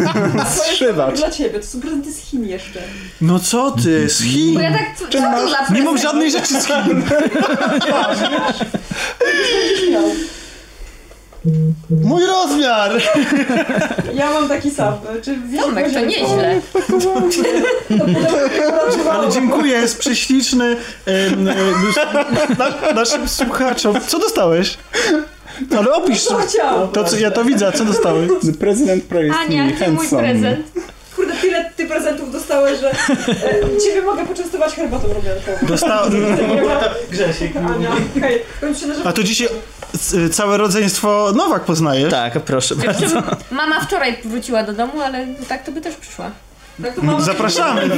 Strzywacz. 0.56 1.16
dla 1.16 1.30
ciebie, 1.30 1.60
to 1.60 1.66
są 1.66 1.80
prezenty 1.80 2.12
z 2.12 2.18
Chin 2.18 2.44
jeszcze. 2.46 2.80
No 3.20 3.38
co 3.38 3.70
ty, 3.70 4.08
z 4.10 4.22
Chin? 4.22 4.54
Bo 4.54 4.60
ja 4.60 4.70
tak, 4.72 4.86
co, 4.98 5.04
co 5.04 5.10
to 5.10 5.20
za 5.50 5.74
Nie 5.74 5.82
mam 5.82 5.94
prezent? 5.94 6.00
Żadnej 6.06 6.30
rzeczy 6.30 6.60
z 6.60 6.66
Chin. 6.66 7.02
Mój 12.04 12.26
rozmiar! 12.26 12.90
Ja 14.14 14.30
mam 14.30 14.48
taki 14.48 14.70
sam. 14.70 14.94
Czy 15.22 15.38
Tomek, 15.60 15.92
to 15.92 16.00
nieźle. 16.00 16.60
Ale 19.10 19.28
dziękuję, 19.30 19.72
jest 19.72 19.98
prześliczny 19.98 20.76
em, 21.06 21.48
e, 21.48 21.54
na, 22.58 22.92
naszym 22.92 23.28
słuchaczom. 23.28 23.96
Co 24.06 24.18
dostałeś? 24.18 24.78
Ale 25.78 25.92
opisz. 25.92 26.24
Co? 26.24 26.38
To, 26.92 27.04
co, 27.04 27.16
ja 27.16 27.30
to 27.30 27.44
widzę, 27.44 27.66
a 27.66 27.72
co 27.72 27.84
dostałeś? 27.84 28.30
Prezydent 28.58 29.04
Ania, 29.46 29.64
me 29.64 29.72
gdzie 29.72 29.90
mój 29.90 30.08
prezent? 30.08 30.66
Kurde, 31.16 31.34
tyle 31.34 31.70
ty 31.76 31.86
prezentów 31.86 32.32
dostałeś, 32.32 32.80
że 32.80 32.90
e, 32.90 32.94
ciebie 33.84 34.02
mogę 34.02 34.26
poczęstować 34.26 34.74
herbatą 34.74 35.08
robiankową. 35.08 35.66
Dostałem. 35.66 36.12
Grzesiek. 37.10 37.52
Ania, 37.56 37.90
hej, 38.20 38.42
kończymy, 38.60 38.94
że 38.94 39.00
A 39.04 39.12
to 39.12 39.22
dzisiaj 39.22 39.48
c- 39.98 40.30
całe 40.30 40.56
rodzeństwo 40.56 41.32
Nowak 41.36 41.64
poznajesz? 41.64 42.10
Tak, 42.10 42.40
proszę 42.40 42.76
bardzo. 42.76 43.22
Mama 43.50 43.80
wczoraj 43.80 44.16
wróciła 44.24 44.62
do 44.62 44.72
domu, 44.72 45.00
ale 45.00 45.26
tak 45.48 45.64
to 45.64 45.72
by 45.72 45.80
też 45.80 45.94
przyszła. 45.94 46.30
tak 46.82 46.94
to 46.94 47.02
mama... 47.02 47.20
Zapraszamy. 47.20 47.88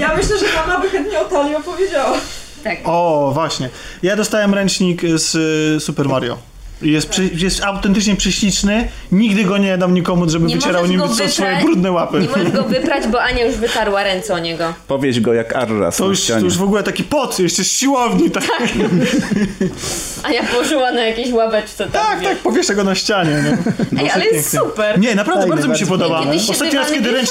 Ja 0.00 0.16
myślę, 0.16 0.38
że 0.38 0.46
mama 0.66 0.80
by 0.80 0.90
chętnie 0.90 1.20
o 1.20 1.24
talii 1.24 1.54
opowiedziała. 1.56 2.16
Tak. 2.64 2.76
O, 2.84 3.30
właśnie. 3.34 3.68
Ja 4.02 4.16
dostałem 4.16 4.54
ręcznik 4.54 5.02
z 5.14 5.34
y, 5.76 5.80
Super 5.80 6.08
Mario. 6.08 6.38
Jest, 6.82 7.08
przy, 7.08 7.30
jest 7.34 7.64
autentycznie 7.64 8.16
prześliczny. 8.16 8.88
Nigdy 9.12 9.44
go 9.44 9.58
nie 9.58 9.78
dam 9.78 9.94
nikomu, 9.94 10.30
żeby 10.30 10.46
Nie 10.46 10.56
wycierał 10.56 10.86
nim 10.86 11.00
co 11.00 11.08
wyprać. 11.08 11.32
swoje 11.32 11.56
brudne 11.56 11.92
łapy. 11.92 12.20
Nie 12.20 12.28
możesz 12.28 12.50
go 12.50 12.62
wyprać, 12.62 13.06
bo 13.06 13.22
Ania 13.22 13.46
już 13.46 13.56
wytarła 13.56 14.02
ręce 14.02 14.34
o 14.34 14.38
niego. 14.38 14.74
Powieź 14.88 15.20
go 15.20 15.32
jak 15.32 15.56
Arras 15.56 15.96
To 15.96 16.04
na 16.04 16.10
już, 16.10 16.26
to 16.26 16.38
już 16.38 16.58
w 16.58 16.62
ogóle 16.62 16.82
taki 16.82 17.04
pot, 17.04 17.38
jeszcze 17.38 17.64
z 17.64 17.70
siłowni. 17.70 18.30
Tak, 18.30 18.44
tak, 18.46 18.68
Ania 20.22 20.42
położyła 20.42 20.92
na 20.92 21.02
jakiejś 21.06 21.32
ławeczce 21.32 21.86
tam. 21.88 22.02
tak, 22.02 22.20
wiesz. 22.20 22.38
powieszę 22.38 22.74
go 22.74 22.84
na 22.84 22.94
ścianie. 22.94 23.44
No. 23.44 23.72
Ej, 24.02 24.10
ale 24.10 24.24
jest 24.24 24.50
pięknie. 24.52 24.70
super. 24.70 24.98
Nie, 25.00 25.14
naprawdę 25.14 25.42
Fajny, 25.42 25.56
bardzo 25.56 25.68
mi 25.68 25.78
się 25.78 25.86
podoba. 25.86 26.22
Ostatni 26.50 26.78
raz, 26.78 26.90
kiedy 26.90 27.12
ręcz... 27.12 27.28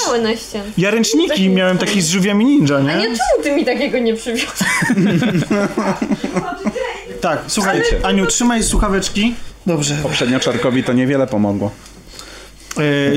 Ja 0.78 0.90
ręczniki 0.90 1.48
miałem 1.48 1.78
taki 1.78 2.02
z 2.02 2.08
żółwiami 2.10 2.44
ninja, 2.44 2.80
nie? 2.80 2.92
Ania, 2.92 3.04
czemu 3.04 3.42
ty 3.42 3.52
mi 3.52 3.64
takiego 3.64 3.98
nie 3.98 4.14
przywiózł? 4.14 4.46
Tak, 7.20 7.38
słuchaj, 7.46 7.82
Aniu, 8.02 8.26
trzymaj 8.26 8.62
słuchaweczki. 8.62 9.34
Dobrze. 9.66 9.94
Poprzednio 10.02 10.40
Czarkowi 10.40 10.84
to 10.84 10.92
niewiele 10.92 11.26
pomogło. 11.26 11.70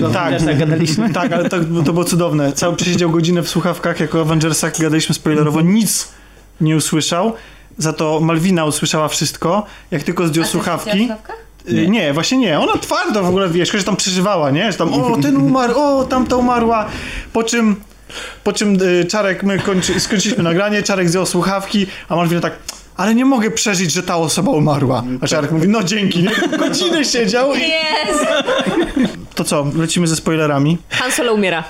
E, 0.05 0.11
tak, 0.13 0.45
tak 0.45 0.57
gadaliśmy? 0.59 1.13
tak, 1.13 1.31
ale 1.31 1.49
to, 1.49 1.57
to 1.85 1.93
było 1.93 2.03
cudowne. 2.03 2.53
Cały 2.53 2.75
przesiedział 2.75 3.09
godzinę 3.09 3.43
w 3.43 3.49
słuchawkach, 3.49 3.99
jako 3.99 4.21
Avengersach 4.21 4.79
gadaliśmy 4.79 5.15
spoilerowo, 5.15 5.61
nic 5.61 6.07
nie 6.61 6.75
usłyszał. 6.75 7.33
Za 7.77 7.93
to 7.93 8.19
Malwina 8.19 8.65
usłyszała 8.65 9.07
wszystko. 9.07 9.65
Jak 9.91 10.03
tylko 10.03 10.27
zdjął 10.27 10.45
słuchawki, 10.45 11.09
Y, 11.69 11.87
Nie, 11.87 12.13
właśnie 12.13 12.37
nie. 12.37 12.59
Ona 12.59 12.77
twardo 12.77 13.23
w 13.23 13.27
ogóle, 13.27 13.49
wiesz, 13.49 13.71
że 13.71 13.83
tam 13.83 13.95
przeżywała, 13.95 14.51
nie? 14.51 14.71
Że 14.71 14.77
tam, 14.77 14.93
o, 14.93 15.17
ten 15.23 15.37
umarł, 15.37 15.79
o, 15.79 16.03
tamta 16.03 16.35
umarła. 16.35 16.85
Po 17.33 17.43
czym, 17.43 17.75
po 18.43 18.53
czym 18.53 18.81
y, 18.81 19.05
Czarek, 19.05 19.43
my 19.43 19.59
kończy, 19.59 19.99
skończyliśmy 19.99 20.43
nagranie, 20.43 20.83
Czarek 20.83 21.09
zdjął 21.09 21.25
słuchawki, 21.25 21.87
a 22.09 22.15
Malwina 22.15 22.41
tak, 22.41 22.53
ale 23.03 23.15
nie 23.15 23.25
mogę 23.25 23.51
przeżyć, 23.51 23.91
że 23.91 24.03
ta 24.03 24.15
osoba 24.17 24.51
umarła. 24.51 25.03
A 25.21 25.27
Czarek 25.27 25.51
mówi, 25.51 25.67
no 25.67 25.83
dzięki, 25.83 26.23
nie? 26.23 26.31
Godzinę 26.59 27.05
siedział 27.05 27.53
i... 27.55 27.59
Jest! 27.59 28.25
To 29.35 29.43
co, 29.43 29.65
lecimy 29.75 30.07
ze 30.07 30.15
spoilerami? 30.15 30.77
Han 30.89 31.11
Solo 31.11 31.33
umiera. 31.33 31.63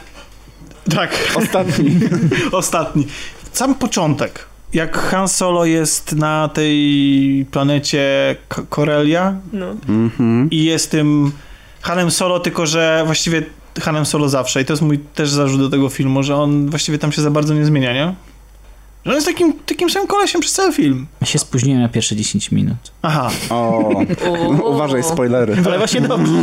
Tak. 0.95 1.11
Ostatni. 1.35 1.99
Ostatni. 2.51 3.07
Sam 3.53 3.75
początek. 3.75 4.45
Jak 4.73 4.97
Han 4.97 5.27
Solo 5.27 5.65
jest 5.65 6.15
na 6.15 6.49
tej 6.53 7.45
planecie 7.51 8.35
K- 8.49 8.61
Korelia 8.69 9.35
No. 9.53 9.65
Mhm. 9.89 10.49
i 10.51 10.63
jest 10.63 10.91
tym 10.91 11.31
Hanem 11.81 12.11
Solo, 12.11 12.39
tylko 12.39 12.65
że 12.65 13.03
właściwie 13.05 13.43
Hanem 13.81 14.05
Solo 14.05 14.29
zawsze. 14.29 14.61
I 14.61 14.65
to 14.65 14.73
jest 14.73 14.83
mój 14.83 14.99
też 14.99 15.29
zarzut 15.29 15.59
do 15.61 15.69
tego 15.69 15.89
filmu, 15.89 16.23
że 16.23 16.35
on 16.35 16.69
właściwie 16.69 16.97
tam 16.99 17.11
się 17.11 17.21
za 17.21 17.31
bardzo 17.31 17.53
nie 17.53 17.65
zmienia, 17.65 17.93
nie? 17.93 18.13
Że 19.05 19.11
on 19.11 19.15
jest 19.15 19.27
takim, 19.27 19.53
takim 19.65 19.89
samym 19.89 20.07
kolesiem 20.07 20.41
przez 20.41 20.53
cały 20.53 20.73
film. 20.73 21.07
Ja 21.21 21.27
się 21.27 21.39
spóźniłem 21.39 21.81
na 21.81 21.89
pierwsze 21.89 22.15
10 22.15 22.51
minut. 22.51 22.77
Aha. 23.01 23.31
O, 23.49 23.91
uważaj, 24.73 25.03
spoilery. 25.03 25.55
Ale 25.65 25.77
właśnie 25.77 26.01
dobrze. 26.01 26.33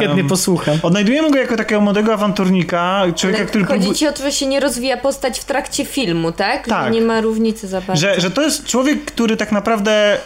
Chętnie 0.00 0.24
posłucham. 0.24 0.78
Odnajdujemy 0.82 1.30
go 1.30 1.38
jako 1.38 1.56
takiego 1.56 1.80
młodego 1.80 2.14
awanturnika, 2.14 3.02
człowieka, 3.16 3.40
Ale 3.40 3.48
który 3.48 3.64
chodzi 3.64 3.94
ci 3.94 4.08
o 4.08 4.12
to, 4.12 4.22
że 4.22 4.32
się 4.32 4.46
nie 4.46 4.60
rozwija 4.60 4.96
postać 4.96 5.40
w 5.40 5.44
trakcie 5.44 5.84
filmu, 5.84 6.32
tak? 6.32 6.68
Tak. 6.68 6.84
Że 6.84 6.90
nie 6.90 7.00
ma 7.00 7.20
różnicy 7.20 7.68
za 7.68 7.80
bardzo. 7.80 8.00
Że, 8.00 8.20
że 8.20 8.30
to 8.30 8.42
jest 8.42 8.64
człowiek, 8.64 9.04
który 9.04 9.36
tak 9.36 9.52
naprawdę 9.52 10.18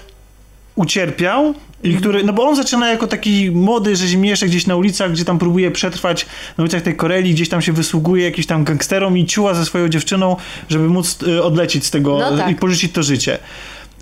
ucierpiał 0.78 1.54
i 1.82 1.94
który, 1.94 2.24
no 2.24 2.32
bo 2.32 2.48
on 2.48 2.56
zaczyna 2.56 2.90
jako 2.90 3.06
taki 3.06 3.50
młody 3.50 3.96
rzeźmieszek 3.96 4.48
gdzieś 4.48 4.66
na 4.66 4.76
ulicach, 4.76 5.12
gdzie 5.12 5.24
tam 5.24 5.38
próbuje 5.38 5.70
przetrwać 5.70 6.26
na 6.58 6.64
ulicach 6.64 6.82
tej 6.82 6.96
Koreli, 6.96 7.34
gdzieś 7.34 7.48
tam 7.48 7.62
się 7.62 7.72
wysługuje 7.72 8.24
jakiś 8.24 8.46
tam 8.46 8.64
gangsterom 8.64 9.18
i 9.18 9.26
ciuła 9.26 9.54
ze 9.54 9.64
swoją 9.64 9.88
dziewczyną, 9.88 10.36
żeby 10.68 10.88
móc 10.88 11.22
y, 11.22 11.42
odlecieć 11.42 11.86
z 11.86 11.90
tego 11.90 12.18
No 12.18 12.36
tak. 12.36 12.50
i 12.50 12.54
porzucić 12.54 12.92
to 12.92 13.02
życie. 13.02 13.38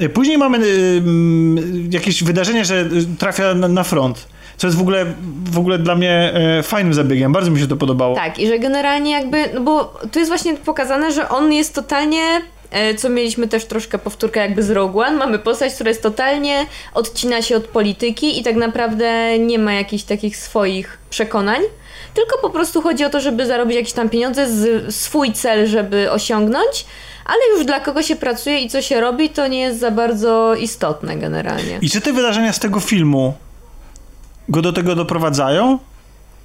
Y, 0.01 0.09
Później 0.09 0.39
mamy 0.39 0.59
y, 0.59 1.03
mm, 1.05 1.93
jakieś 1.93 2.25
wydarzenie, 2.25 2.65
że 2.65 2.81
y, 2.81 3.17
trafia 3.19 3.55
na, 3.55 3.85
front. 3.85 4.29
Co 4.57 4.67
jest 4.67 4.77
w 4.77 4.81
ogóle, 4.81 5.07
w 5.45 5.59
ogóle 5.59 5.79
dla 5.79 5.95
mnie 5.95 6.33
e, 6.59 6.63
fajnym 6.63 6.95
zabiegiem. 6.95 7.33
Bardzo 7.33 7.51
mi 7.51 7.61
się 7.61 7.67
to 7.67 7.77
podobało. 7.77 8.15
Tak, 8.15 8.39
i 8.39 8.47
że 8.47 8.59
generalnie 8.59 9.11
jakby, 9.11 9.45
no 9.55 9.61
bo 9.61 9.85
tu 10.13 10.19
jest 10.19 10.31
właśnie 10.31 10.55
pokazane, 10.55 11.13
że 11.13 11.29
on 11.29 11.53
jest 11.53 11.75
totalnie, 11.75 12.23
co 12.97 13.09
mieliśmy 13.09 13.49
też 13.49 13.65
troszkę 13.65 13.99
powtórkę 13.99 14.41
jakby 14.41 14.63
z 14.63 14.71
Rogue 14.71 15.01
One, 15.01 15.17
mamy 15.17 15.39
postać, 15.39 15.75
która 15.75 15.89
jest 15.89 16.03
totalnie, 16.03 16.67
odcina 16.95 17.43
się 17.43 17.57
od 17.57 17.65
polityki 17.65 18.41
i 18.41 18.43
tak 18.43 18.57
naprawdę 18.57 19.39
nie 19.39 19.59
ma 19.59 19.73
jakichś 19.73 20.05
takich 20.05 20.37
swoich 20.37 20.99
przekonań, 21.11 21.61
tylko 22.15 22.39
po 22.43 22.51
prostu 22.51 22.83
chodzi 22.83 23.05
o 23.05 23.11
to, 23.11 23.21
żeby 23.21 23.47
zarobić 23.47 23.77
jakieś 23.77 23.93
tam 23.93 24.09
pieniądze, 24.09 24.51
z, 24.51 24.95
swój 24.95 25.33
cel, 25.33 25.67
żeby 25.67 26.11
osiągnąć, 26.11 26.87
ale 27.25 27.39
już 27.57 27.65
dla 27.65 27.81
kogo 27.81 28.03
się 28.03 28.17
pracuje 28.17 28.61
i 28.61 28.71
co 28.71 28.83
się 28.83 29.01
robi, 29.01 29.31
to 29.31 29.47
nie 29.47 29.61
jest 29.61 29.81
za 29.81 29.91
bardzo 29.91 30.55
istotne 30.55 31.17
generalnie. 31.17 31.79
I 31.83 31.91
czy 31.91 32.01
te 32.01 32.13
wydarzenia 32.13 32.53
z 32.53 32.59
tego 32.59 32.81
filmu 32.81 33.35
go 34.49 34.63
do 34.63 34.73
tego 34.73 34.95
doprowadzają? 34.95 35.79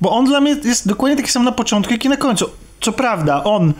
Bo 0.01 0.11
on 0.11 0.25
dla 0.25 0.41
mnie 0.41 0.55
jest 0.63 0.87
dokładnie 0.87 1.17
taki 1.17 1.31
sam 1.31 1.43
na 1.43 1.51
początku, 1.51 1.93
jak 1.93 2.05
i 2.05 2.09
na 2.09 2.17
końcu. 2.17 2.49
Co 2.81 2.91
prawda, 2.91 3.43
on. 3.43 3.73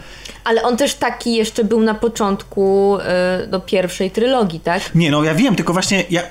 Ale 0.43 0.63
on 0.63 0.77
też 0.77 0.95
taki 0.95 1.35
jeszcze 1.35 1.63
był 1.63 1.81
na 1.81 1.93
początku 1.93 2.97
y, 3.43 3.47
do 3.47 3.59
pierwszej 3.59 4.11
trylogii, 4.11 4.59
tak? 4.59 4.95
Nie, 4.95 5.11
no 5.11 5.23
ja 5.23 5.35
wiem, 5.35 5.55
tylko 5.55 5.73
właśnie 5.73 6.03
ja, 6.09 6.21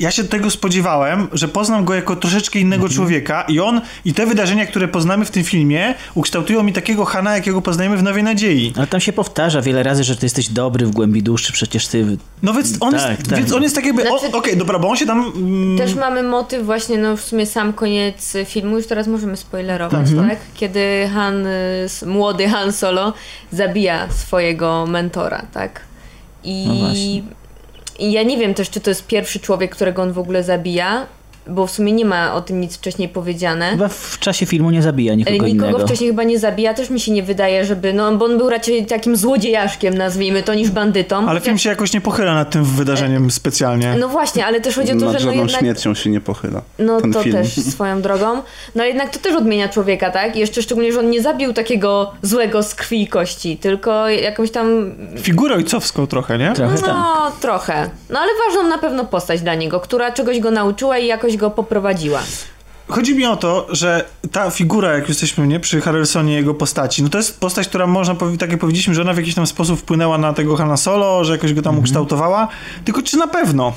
ja 0.00 0.10
się 0.10 0.24
tego 0.24 0.50
spodziewałem, 0.50 1.28
że 1.32 1.48
poznam 1.48 1.84
go 1.84 1.94
jako 1.94 2.16
troszeczkę 2.16 2.58
innego 2.58 2.82
Mhm. 2.82 2.96
człowieka 2.96 3.42
i 3.48 3.60
on 3.60 3.80
i 4.04 4.14
te 4.14 4.26
wydarzenia, 4.26 4.66
które 4.66 4.88
poznamy 4.88 5.24
w 5.24 5.30
tym 5.30 5.44
filmie, 5.44 5.94
ukształtują 6.14 6.62
mi 6.62 6.72
takiego 6.72 7.04
Hana, 7.04 7.34
jakiego 7.36 7.62
poznajemy 7.62 7.96
w 7.96 8.02
Nowej 8.02 8.22
Nadziei. 8.22 8.72
Ale 8.76 8.86
tam 8.86 9.00
się 9.00 9.12
powtarza 9.12 9.62
wiele 9.62 9.82
razy, 9.82 10.04
że 10.04 10.16
ty 10.16 10.26
jesteś 10.26 10.48
dobry 10.48 10.86
w 10.86 10.90
głębi 10.90 11.22
duszy, 11.22 11.52
przecież 11.52 11.86
ty... 11.86 12.16
No 12.42 12.52
więc 12.54 12.76
on, 12.80 12.92
Tak, 12.94 13.10
jest, 13.18 13.30
tak. 13.30 13.38
więc 13.38 13.52
on 13.52 13.62
jest 13.62 13.74
tak 13.74 13.86
jakby. 13.86 14.02
Znaczy- 14.02 14.32
Okej, 14.32 14.56
dobra, 14.56 14.78
bo 14.78 14.88
on 14.88 14.96
się 14.96 15.06
tam. 15.06 15.32
Mm, 15.36 15.78
Też 15.78 15.94
mamy 15.94 16.22
motyw 16.22 16.64
właśnie, 16.64 16.98
no 16.98 17.16
w 17.16 17.20
sumie 17.20 17.46
sam 17.46 17.72
koniec 17.72 18.32
filmu, 18.46 18.76
już 18.76 18.86
teraz 18.86 19.06
możemy 19.06 19.36
spoilerować, 19.36 20.08
Mhm. 20.10 20.28
tak? 20.30 20.38
Kiedy 20.54 21.10
Han, 21.14 21.46
y, 21.46 22.06
młody 22.06 22.48
Han 22.48 22.72
Solo 22.72 23.12
zabija 23.52 24.08
swojego 24.12 24.86
mentora, 24.86 25.42
tak? 25.52 25.80
I, 26.44 26.64
No 26.68 26.74
właśnie. 26.74 27.22
I 28.00 28.12
ja 28.12 28.22
nie 28.22 28.36
wiem 28.36 28.54
też, 28.54 28.70
czy 28.70 28.80
to 28.80 28.90
jest 28.90 29.06
pierwszy 29.06 29.40
człowiek, 29.40 29.70
którego 29.70 30.02
on 30.02 30.12
w 30.12 30.18
ogóle 30.18 30.42
zabija, 30.42 31.06
bo 31.46 31.66
w 31.66 31.70
sumie 31.70 31.92
nie 31.92 32.04
ma 32.04 32.34
o 32.34 32.40
tym 32.40 32.60
nic 32.60 32.76
wcześniej 32.76 33.08
powiedziane. 33.08 33.70
Chyba 33.70 33.88
w 33.88 34.18
czasie 34.20 34.46
filmu 34.46 34.70
nie 34.70 34.82
zabija 34.82 35.14
nikogo, 35.14 35.46
Nikogo 35.46 35.68
innego. 35.68 35.86
wcześniej 35.86 36.10
chyba 36.10 36.22
nie 36.22 36.38
zabija, 36.38 36.74
też 36.74 36.90
mi 36.90 37.00
się 37.00 37.12
nie 37.12 37.22
wydaje, 37.22 37.64
żeby, 37.64 37.92
no 37.92 38.16
bo 38.16 38.24
on 38.24 38.38
był 38.38 38.50
raczej 38.50 38.86
takim 38.86 39.16
złodziejaszkiem, 39.16 39.94
nazwijmy 39.94 40.42
to, 40.42 40.54
niż 40.54 40.70
bandytą. 40.70 41.28
ale 41.28 41.40
film 41.40 41.58
się 41.58 41.70
jakoś 41.70 41.92
nie 41.92 42.00
pochyla 42.00 42.34
nad 42.34 42.50
tym 42.50 42.64
wydarzeniem 42.64 43.30
specjalnie. 43.30 43.94
No 44.00 44.08
właśnie, 44.08 44.46
ale 44.46 44.60
też 44.60 44.74
chodzi 44.76 44.92
o 44.92 44.96
to, 44.96 45.04
Nad 45.04 45.12
że 45.12 45.18
no 45.18 45.18
żadną 45.32 45.42
jednak... 45.42 45.60
śmiercią 45.60 45.94
się 45.94 46.10
nie 46.10 46.20
pochyla. 46.20 46.62
No 46.78 47.00
ten 47.00 47.12
to 47.12 47.22
film. 47.22 47.36
też 47.36 47.54
swoją 47.74 48.02
drogą. 48.02 48.42
No 48.74 48.84
jednak 48.84 49.10
to 49.10 49.18
też 49.18 49.34
odmienia 49.36 49.68
człowieka, 49.68 50.10
tak? 50.10 50.36
I 50.36 50.38
jeszcze 50.38 50.62
szczególnie, 50.62 50.92
że 50.92 50.98
on 50.98 51.10
nie 51.10 51.22
zabił 51.22 51.52
takiego 51.52 52.12
złego 52.22 52.62
z 52.62 52.74
krwi 52.74 53.02
i 53.02 53.06
kości, 53.06 53.56
tylko 53.56 54.08
jakąś 54.08 54.50
tam. 54.50 54.92
Figurę 55.18 55.54
ojcowską 55.54 56.06
trochę, 56.06 56.38
nie? 56.38 56.52
Trochę 56.52 56.78
tak. 56.78 56.86
No, 56.88 57.32
trochę. 57.40 57.90
No 58.10 58.18
ale 58.18 58.30
ważną 58.48 58.68
na 58.70 58.78
pewno 58.78 59.04
postać 59.04 59.40
dla 59.42 59.54
niego, 59.54 59.80
która 59.80 60.12
czegoś 60.12 60.40
go 60.40 60.50
nauczyła 60.50 60.98
i 60.98 61.06
jakoś 61.06 61.29
go 61.36 61.50
poprowadziła. 61.50 62.20
Chodzi 62.88 63.14
mi 63.14 63.26
o 63.26 63.36
to, 63.36 63.66
że 63.70 64.04
ta 64.32 64.50
figura, 64.50 64.92
jak 64.92 65.08
jesteśmy 65.08 65.46
nie, 65.46 65.60
przy 65.60 65.80
Harrelsonie 65.80 66.34
jego 66.34 66.54
postaci, 66.54 67.02
no 67.02 67.08
to 67.08 67.18
jest 67.18 67.40
postać, 67.40 67.68
która 67.68 67.86
można, 67.86 68.14
powie- 68.14 68.38
tak 68.38 68.50
jak 68.50 68.60
powiedzieliśmy, 68.60 68.94
że 68.94 69.02
ona 69.02 69.12
w 69.12 69.16
jakiś 69.16 69.34
tam 69.34 69.46
sposób 69.46 69.80
wpłynęła 69.80 70.18
na 70.18 70.32
tego 70.32 70.56
Hanna 70.56 70.76
Solo, 70.76 71.24
że 71.24 71.32
jakoś 71.32 71.54
go 71.54 71.62
tam 71.62 71.78
ukształtowała, 71.78 72.48
tylko 72.84 73.02
czy 73.02 73.16
na 73.16 73.26
pewno? 73.26 73.72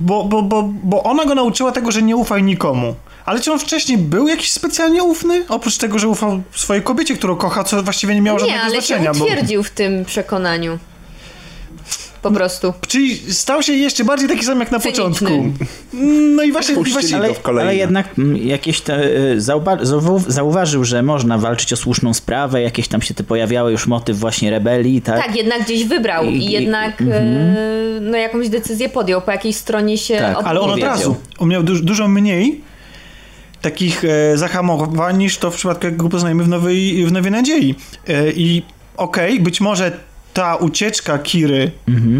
Bo, 0.00 0.24
bo, 0.24 0.42
bo, 0.42 0.62
bo 0.62 1.02
ona 1.02 1.24
go 1.24 1.34
nauczyła 1.34 1.72
tego, 1.72 1.92
że 1.92 2.02
nie 2.02 2.16
ufaj 2.16 2.42
nikomu. 2.42 2.94
Ale 3.24 3.40
czy 3.40 3.52
on 3.52 3.58
wcześniej 3.58 3.98
był 3.98 4.28
jakiś 4.28 4.52
specjalnie 4.52 5.02
ufny? 5.02 5.44
Oprócz 5.48 5.76
tego, 5.76 5.98
że 5.98 6.08
ufał 6.08 6.42
swojej 6.54 6.82
kobiecie, 6.82 7.16
którą 7.16 7.36
kocha, 7.36 7.64
co 7.64 7.82
właściwie 7.82 8.14
nie 8.14 8.20
miało 8.22 8.38
Nie, 8.38 8.44
żadnego 8.44 8.64
ale 8.64 8.74
się 8.82 8.86
znaczenia. 8.86 9.12
Bo... 9.14 9.24
utwierdził 9.24 9.62
w 9.62 9.70
tym 9.70 10.04
przekonaniu. 10.04 10.78
Po 12.26 12.30
prostu. 12.34 12.72
Czyli 12.88 13.16
stał 13.16 13.62
się 13.62 13.72
jeszcze 13.72 14.04
bardziej 14.04 14.28
taki 14.28 14.44
sam 14.44 14.60
jak 14.60 14.72
na 14.72 14.78
Cyniczny. 14.78 15.04
początku. 15.04 15.52
No 16.36 16.42
i 16.42 16.52
właśnie, 16.52 16.74
i 16.74 16.92
właśnie 16.92 17.18
go 17.18 17.24
Ale, 17.44 17.62
ale 17.62 17.76
jednak 17.76 18.18
mm, 18.18 18.36
jakieś 18.36 18.80
te, 18.80 19.04
y, 19.04 19.40
zauważył, 20.28 20.84
że 20.84 21.02
można 21.02 21.38
walczyć 21.38 21.72
o 21.72 21.76
słuszną 21.76 22.14
sprawę, 22.14 22.62
jakieś 22.62 22.88
tam 22.88 23.02
się 23.02 23.14
te 23.14 23.24
pojawiały 23.24 23.72
już 23.72 23.86
motyw 23.86 24.18
właśnie 24.18 24.50
rebelii, 24.50 25.02
tak? 25.02 25.26
Tak, 25.26 25.36
jednak 25.36 25.64
gdzieś 25.64 25.84
wybrał 25.84 26.24
i, 26.24 26.36
I- 26.36 26.46
i- 26.46 26.50
jednak 26.50 27.00
mhm. 27.00 27.22
e, 27.22 28.00
no, 28.00 28.16
jakąś 28.16 28.48
decyzję 28.48 28.88
podjął, 28.88 29.20
po 29.20 29.30
jakiej 29.32 29.52
stronie 29.52 29.98
się 29.98 30.16
Tak. 30.16 30.36
Ale 30.44 30.60
on 30.60 30.70
od 30.70 30.80
razu. 30.80 31.16
On 31.38 31.48
miał 31.48 31.62
du- 31.62 31.82
dużo 31.82 32.08
mniej 32.08 32.60
takich 33.62 34.04
e, 34.04 34.36
zahamowań 34.36 35.18
niż 35.18 35.38
to 35.38 35.50
w 35.50 35.56
przypadku, 35.56 35.86
jak 35.86 35.96
go 35.96 36.08
poznajemy 36.08 36.44
w 36.44 36.48
Nowej, 36.48 37.06
w 37.06 37.12
nowej 37.12 37.32
Nadziei. 37.32 37.74
E, 38.08 38.30
I 38.30 38.62
okej, 38.96 39.40
być 39.40 39.60
może 39.60 39.92
ta 40.36 40.56
ucieczka 40.56 41.18
Kiry 41.18 41.70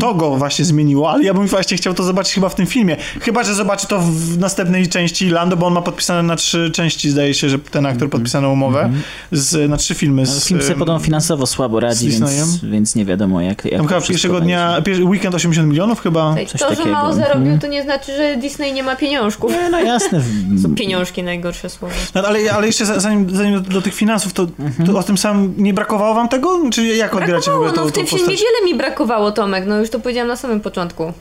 to 0.01 0.15
go 0.15 0.37
właśnie 0.37 0.65
zmieniło, 0.65 1.11
ale 1.11 1.25
ja 1.25 1.35
bym 1.35 1.47
właśnie 1.47 1.77
chciał 1.77 1.95
to 1.95 2.03
zobaczyć 2.03 2.35
chyba 2.35 2.49
w 2.49 2.55
tym 2.55 2.67
filmie. 2.67 2.97
Chyba, 3.21 3.45
że 3.45 3.55
zobaczy 3.55 3.87
to 3.87 3.99
w 4.01 4.39
następnej 4.39 4.89
części 4.89 5.31
Lando, 5.31 5.57
bo 5.57 5.67
on 5.67 5.73
ma 5.73 5.83
podpisane 5.83 6.23
na 6.23 6.37
trzy 6.37 6.71
części, 6.71 7.11
zdaje 7.11 7.35
się, 7.35 7.49
że 7.49 7.59
ten 7.59 7.87
aktor 7.87 8.11
podpisano 8.11 8.51
umowę 8.51 8.91
z, 9.33 9.71
na 9.71 9.77
trzy 9.77 9.95
filmy. 9.95 10.27
Z, 10.27 10.45
Film 10.45 10.63
sobie 10.63 10.75
podobno 10.75 11.01
finansowo 11.05 11.47
słabo 11.47 11.81
radzi, 11.81 12.09
więc, 12.09 12.65
więc 12.65 12.95
nie 12.95 13.05
wiadomo 13.05 13.41
jak, 13.41 13.65
jak 13.65 13.75
tam 13.77 13.89
to 13.89 13.95
chyba 13.95 14.07
pierwszego 14.07 14.41
dnia, 14.41 14.81
pier- 14.83 15.05
weekend 15.09 15.35
80 15.35 15.69
milionów 15.69 16.01
chyba. 16.01 16.35
Coś 16.49 16.61
To, 16.61 16.71
że 16.71 16.77
takiego. 16.77 16.91
mało 16.97 17.09
Mhm. 17.11 17.29
zarobił, 17.29 17.59
to 17.59 17.67
nie 17.67 17.83
znaczy, 17.83 18.17
że 18.17 18.37
Disney 18.37 18.73
nie 18.73 18.83
ma 18.83 18.97
pieniążków. 18.97 19.53
Nie, 19.53 19.71
no 19.71 19.81
jasne. 19.81 20.21
Pieniążki 20.77 21.23
najgorsze 21.23 21.71
słowo. 21.71 21.95
No, 22.15 22.23
ale, 22.23 22.53
ale 22.53 22.67
jeszcze 22.67 22.87
za- 22.87 23.01
zanim, 23.01 23.37
zanim 23.37 23.63
do, 23.63 23.71
do 23.71 23.83
tych 23.83 23.95
finansów, 23.95 24.33
to, 24.33 24.47
to 24.87 24.99
o 24.99 25.03
tym 25.03 25.19
samym 25.19 25.55
nie 25.59 25.75
brakowało 25.75 26.15
wam 26.15 26.29
tego? 26.29 26.61
Czy 26.73 26.87
jak 26.87 27.15
odbieracie 27.17 27.51
w 27.51 27.55
ogóle 27.55 27.73
tą, 27.73 27.81
no 27.85 27.89
w 27.89 27.93
tym 27.93 28.06
postać? 28.11 28.41
wiele 28.41 28.65
mi 28.65 28.75
brakowało, 28.75 29.33
Tomek, 29.33 29.65
no 29.67 29.79
już 29.79 29.91
to 29.91 30.01
powiedziałam 30.01 30.29
na 30.29 30.37
samym 30.37 30.61
początku. 30.61 31.13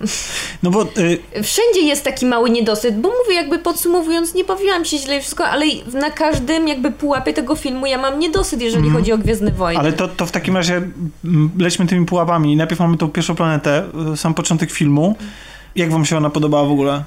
No 0.63 0.69
bo 0.71 0.83
y, 0.83 1.43
Wszędzie 1.43 1.81
jest 1.81 2.03
taki 2.03 2.25
mały 2.25 2.49
niedosyt, 2.49 2.95
bo 2.99 3.09
mówię 3.23 3.35
jakby 3.35 3.59
podsumowując, 3.59 4.33
nie 4.33 4.43
bawiłam 4.43 4.85
się 4.85 4.97
źle 4.97 5.17
i 5.17 5.21
wszystko, 5.21 5.45
ale 5.47 5.65
na 5.93 6.11
każdym 6.11 6.67
jakby 6.67 6.91
pułapie 6.91 7.33
tego 7.33 7.55
filmu 7.55 7.85
ja 7.85 7.97
mam 7.97 8.19
niedosyt, 8.19 8.61
jeżeli 8.61 8.89
chodzi 8.89 9.13
o 9.13 9.17
Gwiezdne 9.17 9.51
Wojny. 9.51 9.79
ale 9.79 9.93
to, 9.93 10.07
to 10.07 10.25
w 10.25 10.31
takim 10.31 10.57
razie 10.57 10.75
mm, 11.25 11.49
lećmy 11.59 11.87
tymi 11.87 12.05
pułapami. 12.05 12.55
Najpierw 12.55 12.79
mamy 12.79 12.97
tą 12.97 13.09
pierwszą 13.09 13.35
planetę, 13.35 13.83
y, 14.13 14.17
sam 14.17 14.33
początek 14.33 14.71
filmu. 14.71 15.15
Jak 15.75 15.91
wam 15.91 16.05
się 16.05 16.17
ona 16.17 16.29
podobała 16.29 16.63
w 16.67 16.71
ogóle? 16.71 17.03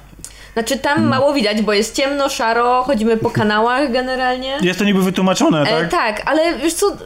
Znaczy 0.53 0.77
tam 0.79 1.07
mało 1.07 1.33
widać, 1.33 1.61
bo 1.61 1.73
jest 1.73 1.95
ciemno, 1.95 2.29
szaro, 2.29 2.83
chodzimy 2.83 3.17
po 3.17 3.29
kanałach 3.29 3.91
generalnie. 3.91 4.57
Jest 4.61 4.79
to 4.79 4.85
niby 4.85 5.03
wytłumaczone, 5.03 5.61
E, 5.61 5.65
tak? 5.81 5.91
tak, 5.91 6.21
ale 6.25 6.57
wiesz 6.57 6.73
co, 6.73 6.97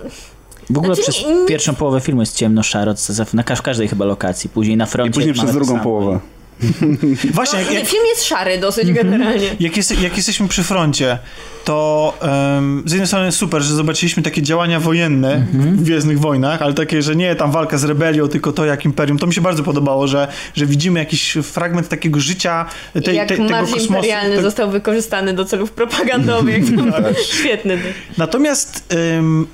W 0.69 0.77
ogóle 0.77 0.95
Znaczy, 0.95 1.11
przez 1.11 1.25
nie- 1.25 1.45
pierwszą 1.47 1.75
połowę 1.75 1.99
filmu 2.01 2.21
jest 2.21 2.35
ciemno, 2.35 2.63
szaro, 2.63 2.93
co 2.93 3.13
za- 3.13 3.25
na 3.33 3.43
każ- 3.43 3.61
każdej 3.61 3.87
chyba 3.87 4.05
lokacji. 4.05 4.49
Później 4.49 4.77
na 4.77 4.85
I 4.85 4.87
froncie 4.87 5.13
później 5.13 5.33
mamy 5.35 5.43
przez 5.47 5.55
tak 5.57 5.65
drugą 5.65 5.79
połowę. 5.83 6.19
Właśnie, 7.33 7.59
jak, 7.59 7.69
Nie, 7.69 7.75
jak, 7.79 7.87
Film 7.87 8.03
jest 8.09 8.23
szary 8.25 8.57
dosyć 8.57 8.91
generalnie. 8.91 9.47
jak, 9.59 9.77
jest, 9.77 10.01
jak 10.01 10.17
jesteśmy 10.17 10.47
przy 10.47 10.63
froncie, 10.63 11.17
to 11.65 12.13
em, 12.57 12.83
z 12.85 12.91
jednej 12.91 13.07
strony 13.07 13.31
super, 13.31 13.61
że 13.61 13.75
zobaczyliśmy 13.75 14.23
takie 14.23 14.41
działania 14.41 14.79
wojenne 14.79 15.45
w 15.53 15.83
Gwiezdnych 15.83 16.19
Wojnach, 16.19 16.61
ale 16.61 16.73
takie, 16.73 17.01
że 17.01 17.15
nie 17.15 17.35
tam 17.35 17.51
walka 17.51 17.77
z 17.77 17.83
rebelią, 17.83 18.27
tylko 18.27 18.51
to 18.51 18.65
jak 18.65 18.85
Imperium. 18.85 19.17
To 19.19 19.27
mi 19.27 19.33
się 19.33 19.41
bardzo 19.41 19.63
podobało, 19.63 20.07
że, 20.07 20.27
że 20.55 20.65
widzimy 20.65 20.99
jakiś 20.99 21.31
fragment 21.43 21.89
takiego 21.89 22.19
życia 22.19 22.65
tej, 23.03 23.15
Jak 23.15 23.27
tej, 23.27 23.37
tego 23.37 23.49
kosmosu. 23.59 23.83
Imperialny 23.85 24.35
te- 24.35 24.41
został 24.41 24.71
wykorzystany 24.71 25.33
do 25.33 25.45
celów 25.45 25.71
propagandowych. 25.71 26.63
Świetny. 27.39 27.77
Natomiast 28.17 28.93
ym, 29.17 29.47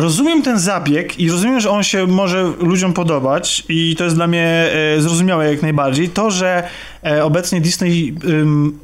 rozumiem 0.00 0.42
ten 0.42 0.58
zabieg 0.58 1.20
i 1.20 1.30
rozumiem, 1.30 1.60
że 1.60 1.70
on 1.70 1.82
się 1.82 2.06
może 2.06 2.52
ludziom 2.58 2.92
podobać 2.92 3.64
i 3.68 3.96
to 3.98 4.04
jest 4.04 4.16
dla 4.16 4.26
mnie 4.26 4.70
e, 4.96 5.00
zrozumiałe 5.00 5.52
jak 5.52 5.62
najbardziej. 5.62 6.08
To, 6.08 6.30
że 6.30 6.68
e, 7.04 7.24
obecnie 7.24 7.60
Disney 7.60 8.14
ym, 8.24 8.78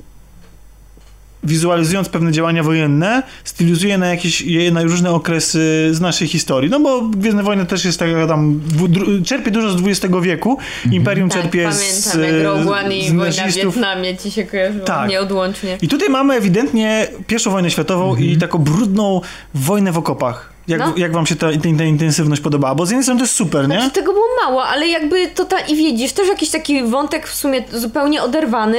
wizualizując 1.44 2.08
pewne 2.08 2.32
działania 2.32 2.62
wojenne, 2.62 3.22
stylizuje 3.44 3.98
na 3.98 4.06
jakieś 4.06 4.40
je 4.40 4.70
na 4.70 4.82
różne 4.82 5.10
okresy 5.10 5.88
z 5.92 6.00
naszej 6.00 6.28
historii. 6.28 6.70
No 6.70 6.80
bo 6.80 7.02
Gwiezdne 7.02 7.42
Wojny 7.42 7.66
też 7.66 7.84
jest 7.84 7.98
taka 7.98 8.26
tam, 8.26 8.60
dru, 8.88 9.06
czerpie 9.24 9.50
dużo 9.50 9.78
z 9.78 9.82
XX 9.86 10.14
wieku, 10.22 10.58
Imperium 10.92 11.28
Tak, 11.28 11.42
czerpie 11.42 11.72
z, 11.72 12.08
pamiętam 12.12 12.34
jak 12.34 12.44
Rogue 12.44 12.72
One 12.72 12.96
i 12.96 13.08
z 13.08 13.12
wojna 13.12 13.48
w. 13.48 13.54
Wietnamie 13.54 14.16
ci 14.16 14.30
się 14.30 14.44
kojarzyło 14.44 14.84
Tak. 14.84 15.08
nieodłącznie. 15.08 15.78
I 15.82 15.88
tutaj 15.88 16.08
mamy 16.08 16.34
ewidentnie 16.34 17.08
pierwszą 17.26 17.50
wojnę 17.50 17.70
światową 17.70 18.16
i 18.16 18.36
taką 18.36 18.58
brudną 18.58 19.20
wojnę 19.54 19.92
w 19.92 19.98
okopach. 19.98 20.51
Jak, 20.68 20.80
No. 20.80 20.92
jak 20.96 21.12
wam 21.12 21.26
się 21.26 21.36
ta, 21.36 21.52
ta, 21.52 21.58
ta 21.78 21.84
intensywność 21.84 22.42
podobała? 22.42 22.74
Bo 22.74 22.86
z 22.86 22.90
jednej 22.90 23.02
strony 23.02 23.18
to 23.20 23.24
jest 23.24 23.34
super, 23.34 23.68
nie? 23.68 23.74
Znaczy, 23.76 23.90
tego 23.90 24.12
było 24.12 24.24
mało, 24.44 24.64
ale 24.64 24.86
jakby 24.88 25.28
to 25.28 25.44
ta... 25.44 25.60
I 25.60 25.76
widzisz, 25.76 26.12
też 26.12 26.28
jakiś 26.28 26.50
taki 26.50 26.82
wątek 26.82 27.26
w 27.28 27.34
sumie 27.34 27.64
zupełnie 27.72 28.22
oderwany, 28.22 28.78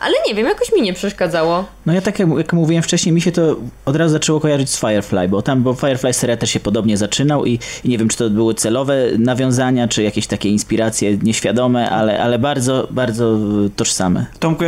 ale 0.00 0.14
nie 0.28 0.34
wiem, 0.34 0.46
jakoś 0.46 0.72
mi 0.72 0.82
nie 0.82 0.92
przeszkadzało. 0.92 1.64
No 1.86 1.92
ja 1.92 2.00
tak 2.00 2.18
jak, 2.18 2.28
jak 2.38 2.52
mówiłem 2.52 2.82
wcześniej, 2.82 3.14
mi 3.14 3.20
się 3.20 3.32
to 3.32 3.56
od 3.84 3.96
razu 3.96 4.12
zaczęło 4.12 4.40
kojarzyć 4.40 4.70
z 4.70 4.80
Firefly, 4.80 5.28
bo 5.28 5.42
tam, 5.42 5.62
bo 5.62 5.74
Firefly 5.74 6.12
seria 6.12 6.36
też 6.36 6.50
się 6.50 6.60
podobnie 6.60 6.96
zaczynał 6.96 7.46
i, 7.46 7.58
i 7.84 7.88
nie 7.88 7.98
wiem, 7.98 8.08
czy 8.08 8.16
to 8.16 8.30
były 8.30 8.54
celowe 8.54 8.94
nawiązania, 9.18 9.88
czy 9.88 10.02
jakieś 10.02 10.26
takie 10.26 10.48
inspiracje 10.48 11.16
nieświadome, 11.22 11.90
ale, 11.90 12.22
ale 12.22 12.38
bardzo, 12.38 12.88
bardzo 12.90 13.36
tożsame. 13.76 14.26
Tomku, 14.38 14.64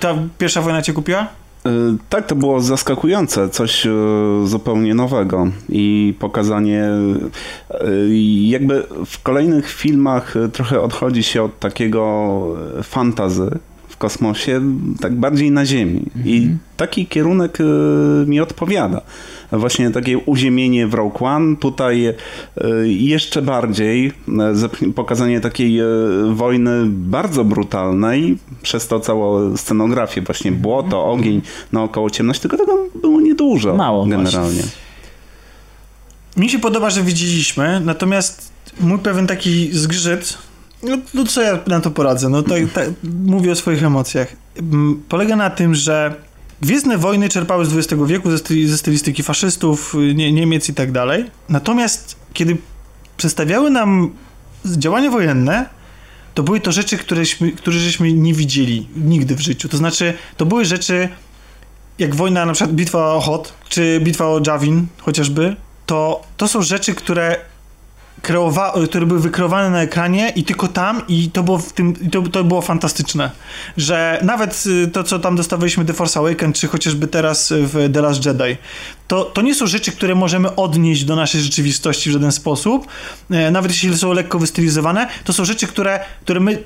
ta 0.00 0.14
pierwsza 0.38 0.62
wojna 0.62 0.82
cię 0.82 0.92
kupiła? 0.92 1.26
Y, 1.66 1.70
Tak, 2.08 2.26
to 2.26 2.34
było 2.34 2.60
zaskakujące, 2.60 3.48
coś 3.48 3.86
y, 3.86 3.90
zupełnie 4.44 4.94
nowego 4.94 5.46
i 5.68 6.14
pokazanie, 6.18 6.84
y, 7.84 8.16
jakby 8.46 8.86
w 9.06 9.22
kolejnych 9.22 9.70
filmach 9.70 10.34
trochę 10.52 10.80
odchodzi 10.80 11.22
się 11.22 11.42
od 11.42 11.58
takiego 11.58 12.40
fantazy 12.82 13.58
kosmosie, 14.00 14.60
tak 15.00 15.14
bardziej 15.14 15.50
na 15.50 15.66
Ziemi. 15.66 16.02
I 16.24 16.50
taki 16.76 17.06
kierunek 17.06 17.60
y, 17.60 17.64
mi 18.26 18.40
odpowiada. 18.40 19.00
Właśnie 19.52 19.90
takie 19.90 20.18
uziemienie 20.18 20.86
w 20.86 20.94
Rogue 20.94 21.24
One, 21.24 21.56
tutaj 21.56 22.08
y, 22.08 22.14
jeszcze 22.88 23.42
bardziej 23.42 24.12
y, 24.82 24.92
pokazanie 24.92 25.40
takiej 25.40 25.80
wojny 26.32 26.82
bardzo 26.86 27.44
brutalnej, 27.44 28.38
przez 28.62 28.88
to 28.88 29.00
całą 29.00 29.56
scenografię, 29.56 30.22
właśnie 30.22 30.52
błoto, 30.52 31.04
ogień, 31.04 31.42
naokoło 31.72 32.10
ciemność, 32.10 32.40
tylko 32.40 32.56
tego 32.56 32.78
było 33.02 33.20
niedużo 33.20 33.76
Mało 33.76 34.06
generalnie. 34.06 34.62
Mi 36.36 36.48
się 36.48 36.58
podoba, 36.58 36.90
że 36.90 37.02
widzieliśmy, 37.02 37.80
natomiast 37.84 38.52
mój 38.80 38.98
pewien 38.98 39.26
taki 39.26 39.68
zgrzyt, 39.72 40.38
no, 40.82 40.96
no 41.14 41.24
co 41.24 41.42
ja 41.42 41.58
na 41.66 41.80
to 41.80 41.90
poradzę, 41.90 42.28
no 42.28 42.42
tak, 42.42 42.72
tak, 42.74 42.88
mówię 43.24 43.52
o 43.52 43.54
swoich 43.54 43.84
emocjach, 43.84 44.36
polega 45.08 45.36
na 45.36 45.50
tym, 45.50 45.74
że 45.74 46.14
Gwiezdne 46.62 46.98
wojny 46.98 47.28
czerpały 47.28 47.66
z 47.66 47.76
XX 47.76 48.02
wieku, 48.06 48.30
ze, 48.30 48.38
styli, 48.38 48.68
ze 48.68 48.78
stylistyki 48.78 49.22
faszystów, 49.22 49.94
nie, 50.14 50.32
Niemiec 50.32 50.68
i 50.68 50.74
tak 50.74 50.92
dalej. 50.92 51.24
Natomiast 51.48 52.16
kiedy 52.32 52.56
przedstawiały 53.16 53.70
nam 53.70 54.10
działania 54.64 55.10
wojenne, 55.10 55.68
to 56.34 56.42
były 56.42 56.60
to 56.60 56.72
rzeczy, 56.72 56.98
któreśmy, 56.98 57.52
które 57.52 57.78
żeśmy 57.78 58.12
nie 58.12 58.34
widzieli 58.34 58.88
nigdy 58.96 59.36
w 59.36 59.40
życiu. 59.40 59.68
To 59.68 59.76
znaczy, 59.76 60.14
to 60.36 60.46
były 60.46 60.64
rzeczy 60.64 61.08
jak 61.98 62.14
wojna, 62.14 62.46
na 62.46 62.52
przykład 62.52 62.76
bitwa 62.76 63.14
o 63.14 63.20
Hot, 63.20 63.52
czy 63.68 64.00
bitwa 64.00 64.24
o 64.26 64.40
Javin 64.46 64.86
chociażby, 64.98 65.56
to, 65.86 66.22
to 66.36 66.48
są 66.48 66.62
rzeczy, 66.62 66.94
które 66.94 67.36
kreowa, 68.22 68.74
które 68.88 69.06
były 69.06 69.20
wykreowane 69.20 69.70
na 69.70 69.82
ekranie 69.82 70.32
i 70.36 70.44
tylko 70.44 70.68
tam 70.68 71.02
i 71.08 71.30
to 71.30 71.42
było 71.42 71.58
w 71.58 71.72
tym, 71.72 72.10
to, 72.10 72.22
to 72.22 72.44
było 72.44 72.62
fantastyczne, 72.62 73.30
że 73.76 74.20
nawet 74.24 74.64
y, 74.66 74.88
to, 74.88 75.04
co 75.04 75.18
tam 75.18 75.36
dostawaliśmy 75.36 75.84
The 75.84 75.92
Force 75.92 76.20
Awakens, 76.20 76.58
czy 76.58 76.68
chociażby 76.68 77.06
teraz 77.06 77.52
w 77.56 77.92
The 77.92 78.02
Last 78.02 78.26
Jedi, 78.26 78.56
to, 79.08 79.24
to 79.24 79.42
nie 79.42 79.54
są 79.54 79.66
rzeczy, 79.66 79.92
które 79.92 80.14
możemy 80.14 80.56
odnieść 80.56 81.04
do 81.04 81.16
naszej 81.16 81.40
rzeczywistości 81.40 82.10
w 82.10 82.12
żaden 82.12 82.32
sposób, 82.32 82.86
e, 83.30 83.50
nawet 83.50 83.72
jeśli 83.72 83.98
są 83.98 84.12
lekko 84.12 84.38
wystylizowane, 84.38 85.08
to 85.24 85.32
są 85.32 85.44
rzeczy, 85.44 85.66
które, 85.66 86.00
które 86.22 86.40
my, 86.40 86.62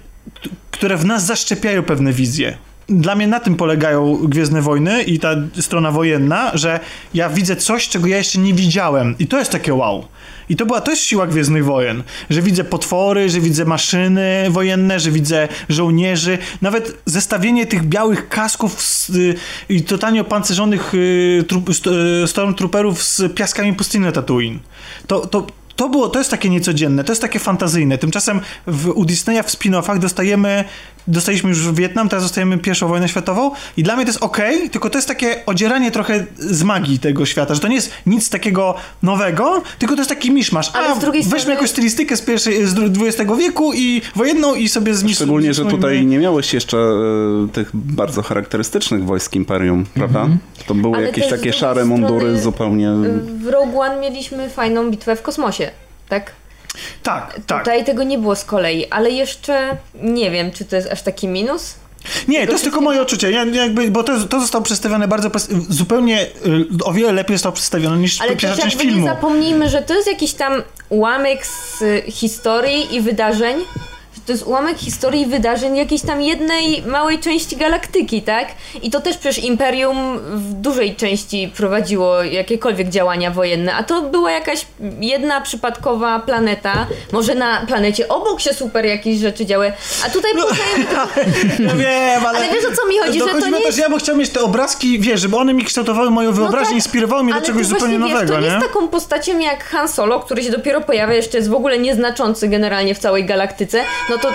które 0.70 0.96
w 0.96 1.04
nas 1.04 1.26
zaszczepiają 1.26 1.82
pewne 1.82 2.12
wizje. 2.12 2.56
Dla 2.88 3.14
mnie 3.14 3.26
na 3.26 3.40
tym 3.40 3.56
polegają 3.56 4.16
Gwiezdne 4.16 4.62
Wojny 4.62 5.02
i 5.02 5.18
ta 5.18 5.34
strona 5.60 5.90
wojenna, 5.90 6.50
że 6.54 6.80
ja 7.14 7.28
widzę 7.28 7.56
coś, 7.56 7.88
czego 7.88 8.06
ja 8.06 8.16
jeszcze 8.18 8.38
nie 8.38 8.54
widziałem 8.54 9.14
i 9.18 9.26
to 9.26 9.38
jest 9.38 9.50
takie 9.50 9.74
wow. 9.74 10.04
I 10.48 10.56
to 10.56 10.66
była 10.66 10.80
też 10.80 11.00
siła 11.00 11.26
Gwiezdnych 11.26 11.64
Wojen, 11.64 12.02
że 12.30 12.42
widzę 12.42 12.64
potwory, 12.64 13.28
że 13.28 13.40
widzę 13.40 13.64
maszyny 13.64 14.46
wojenne, 14.50 15.00
że 15.00 15.10
widzę 15.10 15.48
żołnierzy, 15.68 16.38
nawet 16.62 17.02
zestawienie 17.06 17.66
tych 17.66 17.82
białych 17.82 18.28
kasków 18.28 18.76
y, 19.14 19.34
i 19.68 19.82
totalnie 19.82 20.20
opancerzonych 20.20 20.94
y, 20.94 21.44
trup, 21.48 21.74
st, 21.74 21.86
y, 21.86 22.26
stormtrooperów 22.26 23.02
z 23.02 23.34
piaskami 23.34 23.72
pustyni 23.72 24.12
Tatooine. 24.12 24.58
To, 25.06 25.26
to, 25.26 25.46
to 25.76 25.88
było, 25.88 26.08
to 26.08 26.18
jest 26.18 26.30
takie 26.30 26.50
niecodzienne, 26.50 27.04
to 27.04 27.12
jest 27.12 27.22
takie 27.22 27.38
fantazyjne. 27.38 27.98
Tymczasem 27.98 28.40
w, 28.66 28.88
u 28.88 29.04
Disneya 29.04 29.42
w 29.42 29.46
spin-offach 29.46 29.98
dostajemy, 29.98 30.64
dostaliśmy 31.06 31.48
już 31.48 31.72
Wietnam, 31.72 32.08
teraz 32.08 32.24
dostajemy 32.24 32.58
pierwszą 32.58 32.88
wojnę 32.88 33.08
światową 33.08 33.50
i 33.76 33.82
dla 33.82 33.96
mnie 33.96 34.04
to 34.04 34.10
jest 34.10 34.22
okej, 34.22 34.70
tylko 34.70 34.90
to 34.90 34.98
jest 34.98 35.08
takie 35.08 35.46
odzieranie 35.46 35.90
trochę 35.90 36.26
z 36.38 36.62
magii 36.62 36.98
tego 36.98 37.26
świata, 37.26 37.54
że 37.54 37.60
to 37.60 37.68
nie 37.68 37.74
jest 37.74 37.90
nic 38.06 38.30
takiego 38.30 38.74
nowego, 39.02 39.62
tylko 39.78 39.94
to 39.94 40.00
jest 40.00 40.08
taki 40.08 40.30
miszmasz. 40.30 40.70
Ale 40.74 40.88
A, 40.88 40.94
z 40.94 40.98
drugiej 40.98 41.22
weźmy 41.22 41.38
strony- 41.38 41.54
jakąś 41.54 41.70
stylistykę 41.70 42.16
z, 42.16 42.22
pierwszej, 42.22 42.66
z 42.66 42.74
XX 42.78 43.32
wieku 43.38 43.72
i 43.74 44.02
wojenną 44.16 44.54
i 44.54 44.68
sobie 44.68 44.94
zmiszmy. 44.94 45.16
Szczególnie, 45.16 45.54
że 45.54 45.64
tutaj 45.64 46.06
nie 46.06 46.18
miałeś 46.18 46.54
jeszcze 46.54 46.78
e, 46.78 47.48
tych 47.52 47.70
bardzo 47.74 48.22
charakterystycznych 48.22 49.04
wojsk 49.04 49.36
Imperium, 49.36 49.84
prawda? 49.94 50.28
To 50.66 50.74
były 50.74 50.96
Ale 50.96 51.06
jakieś 51.06 51.28
takie 51.28 51.52
szare 51.52 51.84
mundury 51.84 52.40
zupełnie... 52.40 52.88
W 53.38 53.46
Rogue 53.48 53.80
One 53.80 54.00
mieliśmy 54.00 54.48
fajną 54.48 54.90
bitwę 54.90 55.16
w 55.16 55.22
kosmosie, 55.22 55.63
tak? 56.08 56.32
Tak, 57.02 57.40
tak. 57.46 57.58
Tutaj 57.58 57.84
tego 57.84 58.02
nie 58.02 58.18
było 58.18 58.36
z 58.36 58.44
kolei, 58.44 58.86
ale 58.86 59.10
jeszcze 59.10 59.76
nie 59.94 60.30
wiem, 60.30 60.52
czy 60.52 60.64
to 60.64 60.76
jest 60.76 60.92
aż 60.92 61.02
taki 61.02 61.28
minus. 61.28 61.74
Nie, 62.28 62.46
to 62.46 62.52
jest 62.52 62.64
tylko 62.64 62.80
moje 62.80 63.00
odczucie, 63.02 63.30
ja, 63.30 63.44
jakby, 63.44 63.90
bo 63.90 64.02
to, 64.04 64.24
to 64.26 64.40
zostało 64.40 64.64
przedstawione 64.64 65.08
bardzo, 65.08 65.30
zupełnie, 65.68 66.22
y, 66.22 66.84
o 66.84 66.92
wiele 66.92 67.12
lepiej 67.12 67.36
zostało 67.36 67.52
przedstawione 67.52 67.96
niż 67.96 68.20
Ale 68.20 68.36
pierwsza 68.36 68.62
część 68.62 68.76
jakby 68.76 68.84
nie 68.84 68.90
filmu. 68.90 69.06
zapomnijmy, 69.06 69.68
że 69.68 69.82
to 69.82 69.94
jest 69.94 70.06
jakiś 70.06 70.32
tam 70.32 70.62
ułamek 70.88 71.46
z 71.46 71.82
y, 71.82 72.02
historii 72.08 72.94
i 72.96 73.00
wydarzeń. 73.00 73.56
To 74.26 74.32
jest 74.32 74.46
ułamek 74.46 74.78
historii 74.78 75.26
wydarzeń 75.26 75.76
jakiejś 75.76 76.02
tam 76.02 76.22
jednej 76.22 76.82
małej 76.82 77.18
części 77.18 77.56
galaktyki, 77.56 78.22
tak? 78.22 78.48
I 78.82 78.90
to 78.90 79.00
też 79.00 79.16
przecież 79.16 79.44
Imperium 79.44 80.18
w 80.18 80.52
dużej 80.52 80.96
części 80.96 81.52
prowadziło 81.56 82.22
jakiekolwiek 82.22 82.88
działania 82.88 83.30
wojenne, 83.30 83.74
a 83.74 83.82
to 83.82 84.02
była 84.02 84.30
jakaś 84.30 84.66
jedna 85.00 85.40
przypadkowa 85.40 86.18
planeta. 86.18 86.86
Może 87.12 87.34
na 87.34 87.66
planecie 87.66 88.08
obok 88.08 88.40
się 88.40 88.54
super 88.54 88.84
jakieś 88.84 89.18
rzeczy 89.18 89.46
działy, 89.46 89.72
a 90.06 90.10
tutaj 90.10 90.32
poznajemy 90.34 90.84
No 91.58 91.76
wiem, 91.82 92.26
ale... 92.26 92.38
Ale 92.38 92.48
wiesz, 92.54 92.64
o 92.64 92.76
co 92.76 92.86
mi 92.86 92.98
chodzi, 92.98 93.18
że 93.18 93.26
to 93.26 93.48
nie 93.48 93.60
jest- 93.60 93.78
ja 93.78 93.88
bym 93.88 93.98
chciał 93.98 94.16
mieć 94.16 94.30
te 94.30 94.40
obrazki, 94.40 94.98
wiesz, 94.98 95.20
żeby 95.20 95.36
one 95.36 95.54
mi 95.54 95.64
kształtowały 95.64 96.10
moją 96.10 96.32
wyobraźnię, 96.32 96.66
tak, 96.66 96.74
inspirowały 96.74 97.24
mnie 97.24 97.34
do 97.34 97.40
czegoś 97.40 97.66
zupełnie 97.66 97.98
właśnie, 97.98 98.14
nowego, 98.14 98.32
wiesz, 98.32 98.36
to 98.36 98.40
nie 98.40 98.46
nie? 98.48 98.54
jest 98.54 98.66
taką 98.66 98.88
postacią 98.88 99.38
jak 99.38 99.64
Han 99.64 99.88
Solo, 99.88 100.20
który 100.20 100.42
się 100.42 100.50
dopiero 100.50 100.80
pojawia, 100.80 101.14
jeszcze 101.14 101.38
jest 101.38 101.50
w 101.50 101.54
ogóle 101.54 101.78
nieznaczący 101.78 102.48
generalnie 102.48 102.94
w 102.94 102.98
całej 102.98 103.24
galaktyce, 103.24 103.84
no 104.10 104.13
to 104.18 104.32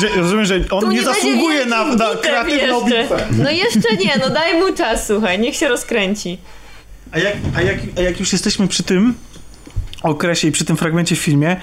Że, 0.00 0.08
rozumiem, 0.08 0.44
że 0.44 0.60
on 0.70 0.88
nie, 0.88 0.96
nie 0.96 1.02
zasługuje 1.02 1.66
na, 1.66 1.84
na 1.84 2.06
kreatywną 2.22 2.80
bitwę. 2.80 3.26
No 3.30 3.50
jeszcze 3.50 3.96
nie, 3.96 4.12
no 4.20 4.30
daj 4.30 4.60
mu 4.60 4.72
czas, 4.74 5.06
słuchaj, 5.06 5.38
niech 5.38 5.56
się 5.56 5.68
rozkręci. 5.68 6.38
A 7.12 7.18
jak, 7.18 7.34
a, 7.56 7.62
jak, 7.62 7.76
a 7.98 8.00
jak 8.00 8.20
już 8.20 8.32
jesteśmy 8.32 8.68
przy 8.68 8.82
tym 8.82 9.14
okresie 10.02 10.48
i 10.48 10.52
przy 10.52 10.64
tym 10.64 10.76
fragmencie 10.76 11.16
w 11.16 11.18
filmie, 11.18 11.56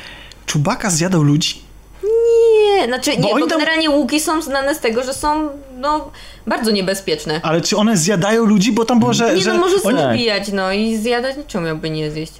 Czubaka 0.46 0.90
zjadał 0.90 1.24
ludzi? 1.24 1.62
Nie, 2.04 2.86
znaczy 2.86 3.12
nie, 3.12 3.18
Bo 3.18 3.28
bo, 3.28 3.34
oni 3.34 3.48
tam- 3.48 3.60
generalnie 3.60 3.90
łuki 3.90 4.20
są 4.20 4.42
znane 4.42 4.76
z 4.76 4.80
tego, 4.80 5.04
że 5.04 5.14
są, 5.14 5.50
no, 5.78 6.12
bardzo 6.48 6.72
niebezpieczne. 6.72 7.40
Ale 7.44 7.62
czy 7.62 7.78
one 7.78 7.98
zjadają 7.98 8.46
ludzi? 8.46 8.72
Bo 8.72 8.86
tam 8.86 9.00
było, 9.00 9.14
że... 9.14 9.36
Nie 9.36 9.42
że 9.42 9.54
no, 9.54 9.60
może 9.60 9.76
oni... 9.84 9.98
Zabijać, 9.98 10.52
no 10.52 10.72
i 10.72 10.98
zjadać, 10.98 11.36
czemu 11.48 11.66
miałby 11.66 11.90
nie 11.90 12.12
zjeść? 12.12 12.34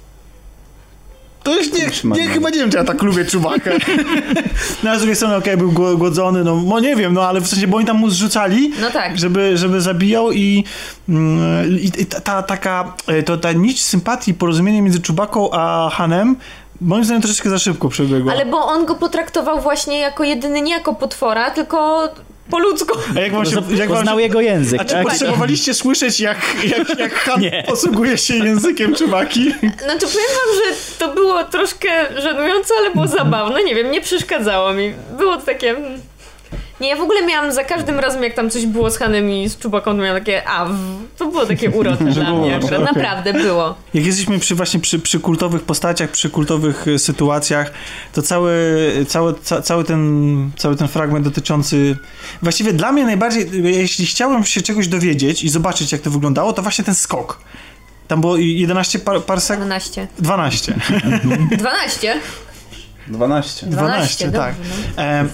To 1.46 1.54
już 1.54 1.72
nie, 1.72 1.90
nie, 2.04 2.28
chyba 2.28 2.50
nie 2.50 2.58
wiem, 2.58 2.70
czy 2.70 2.76
ja 2.76 2.84
tak 2.84 3.02
lubię 3.02 3.24
Czubakę. 3.24 3.70
no, 4.82 4.90
a 4.90 4.94
z 4.96 4.98
drugiej 4.98 5.16
strony, 5.16 5.36
okej, 5.36 5.56
był 5.56 5.72
gło- 5.72 5.96
głodzony, 5.96 6.44
no, 6.44 6.62
no 6.66 6.80
nie 6.80 6.96
wiem, 6.96 7.14
no 7.14 7.22
ale 7.28 7.40
w 7.40 7.46
sensie, 7.48 7.66
bo 7.66 7.76
oni 7.76 7.86
tam 7.86 7.96
mu 7.96 8.10
zrzucali, 8.10 8.72
No 8.80 8.90
tak. 8.90 9.18
żeby, 9.18 9.56
żeby 9.56 9.80
zabijał 9.80 10.32
i, 10.32 10.64
mm, 11.08 11.78
i, 11.78 12.02
i 12.02 12.06
ta, 12.06 12.20
ta 12.20 12.42
taka, 12.42 12.94
e, 13.06 13.22
to 13.22 13.36
ta 13.36 13.52
nić 13.52 13.84
sympatii, 13.84 14.34
porozumienie 14.34 14.82
między 14.82 15.00
Czubaką 15.00 15.50
a 15.52 15.90
Hanem, 15.92 16.36
moim 16.80 17.04
zdaniem 17.04 17.22
troszeczkę 17.22 17.50
za 17.50 17.58
szybko 17.58 17.88
przebiegła. 17.88 18.32
Ale 18.32 18.46
bo 18.46 18.66
on 18.66 18.86
go 18.86 18.94
potraktował 18.94 19.60
właśnie 19.60 19.98
jako 19.98 20.24
jedyny, 20.24 20.62
nie 20.62 20.72
jako 20.72 20.94
potwora, 20.94 21.50
tylko 21.50 22.08
po 22.50 22.58
ludzku. 22.58 22.98
A 23.16 23.20
jak 23.20 23.32
wam 23.32 23.46
się, 23.46 23.62
jak 23.76 23.88
wam 23.88 24.06
się, 24.06 24.20
jego 24.22 24.40
język, 24.40 24.80
a 24.80 24.84
czy 24.84 24.94
tak? 24.94 25.02
potrzebowaliście 25.06 25.74
słyszeć, 25.74 26.20
jak, 26.20 26.38
jak, 26.64 26.98
jak 26.98 27.14
Han 27.24 27.40
Nie. 27.40 27.64
posługuje 27.66 28.18
się 28.18 28.34
językiem 28.34 28.94
Czubaki? 28.94 29.50
Znaczy 29.60 30.06
powiem 30.06 30.28
wam, 30.28 30.54
że 30.54 30.76
to 30.98 31.14
było 31.14 31.44
troszkę 31.44 31.88
żenujące, 32.22 32.74
ale 32.78 32.90
było 32.90 33.06
zabawne. 33.06 33.64
Nie 33.64 33.74
wiem, 33.74 33.90
nie 33.90 34.00
przeszkadzało 34.00 34.72
mi. 34.72 34.94
Było 35.18 35.36
to 35.36 35.42
takie... 35.42 35.76
Nie, 36.80 36.88
ja 36.88 36.96
w 36.96 37.00
ogóle 37.00 37.26
miałam 37.26 37.52
za 37.52 37.64
każdym 37.64 37.98
razem, 38.00 38.22
jak 38.22 38.34
tam 38.34 38.50
coś 38.50 38.66
było 38.66 38.90
z 38.90 38.98
Hanem 38.98 39.30
i 39.30 39.48
z 39.48 39.58
Czubaką, 39.58 39.90
to 39.90 39.96
miałam 39.96 40.18
takie 40.18 40.48
a, 40.48 40.64
w- 40.64 40.74
to 41.18 41.26
było 41.26 41.46
takie 41.46 41.70
urocze 41.70 42.04
dla 42.14 42.24
było, 42.24 42.40
mnie 42.40 42.56
akurat. 42.56 42.72
okej. 42.82 42.84
Naprawdę 42.94 43.32
było. 43.32 43.74
Jak 43.94 44.06
jesteśmy 44.06 44.38
przy 44.38 44.54
właśnie 44.54 44.80
przy, 44.80 44.98
przy 44.98 45.20
kultowych 45.20 45.62
postaciach, 45.62 46.10
przy 46.10 46.30
kultowych 46.30 46.88
e, 46.88 46.98
sytuacjach, 46.98 47.70
to 48.12 48.22
cały, 48.22 48.54
cały, 49.08 49.34
ca, 49.42 49.62
cały, 49.62 49.84
ten, 49.84 50.50
cały 50.56 50.76
ten 50.76 50.88
fragment 50.88 51.24
dotyczący... 51.24 51.96
Właściwie 52.42 52.72
dla 52.72 52.92
mnie 52.92 53.04
najbardziej, 53.04 53.50
jeśli 53.62 54.06
chciałem 54.06 54.44
się 54.44 54.62
czegoś 54.62 54.88
dowiedzieć 54.88 55.44
i 55.44 55.48
zobaczyć, 55.48 55.92
jak 55.92 56.00
to 56.00 56.10
wyglądało, 56.10 56.52
to 56.52 56.62
właśnie 56.62 56.84
ten 56.84 56.94
skok. 56.94 57.38
Tam 58.08 58.20
było 58.20 58.36
11 58.36 58.98
par, 58.98 59.22
parsek... 59.22 59.56
12. 59.58 60.06
12. 60.18 60.74
12? 61.58 62.20
12. 63.08 63.66
12, 63.66 64.24
tak. 64.24 64.32
dobrze, 64.32 64.54
no. 64.96 65.02
Em, 65.02 65.28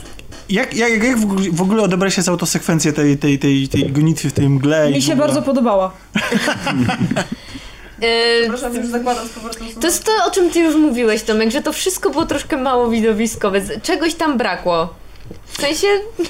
jak, 0.51 0.75
jak, 0.75 1.05
jak 1.05 1.19
w 1.19 1.25
ogóle- 1.25 1.51
ogóle 1.63 1.83
odebraliście 1.83 2.23
całą 2.23 2.39
tą 2.39 2.47
sekwencję 2.47 2.93
tej, 2.93 3.19
tej, 3.19 3.39
tej, 3.39 3.69
tej 3.69 3.93
gonitwy 3.93 4.31
w 4.31 4.33
tej 4.33 4.49
mgle? 4.49 4.91
Mi 4.91 5.03
się 5.03 5.17
bardzo 5.17 5.43
podobała. 5.43 5.93
E, 8.01 8.41
Przepraszam, 8.43 8.75
już 8.75 8.87
zakładam 8.87 9.27
z 9.27 9.31
powrotem. 9.31 9.67
To 9.81 9.87
jest 9.87 10.05
to, 10.05 10.13
o 10.27 10.31
czym 10.31 10.51
ty 10.51 10.61
już 10.61 10.75
mówiłeś, 10.77 11.23
Tomek, 11.23 11.51
że 11.51 11.63
to 11.63 11.73
wszystko 11.73 12.11
było 12.11 12.27
troszkę 12.27 12.57
mało 12.57 12.89
widowiskowe. 12.91 13.61
Czegoś 13.83 14.15
tam 14.15 14.39
brakło. 14.39 14.95
W 15.47 15.61
sensie 15.61 15.87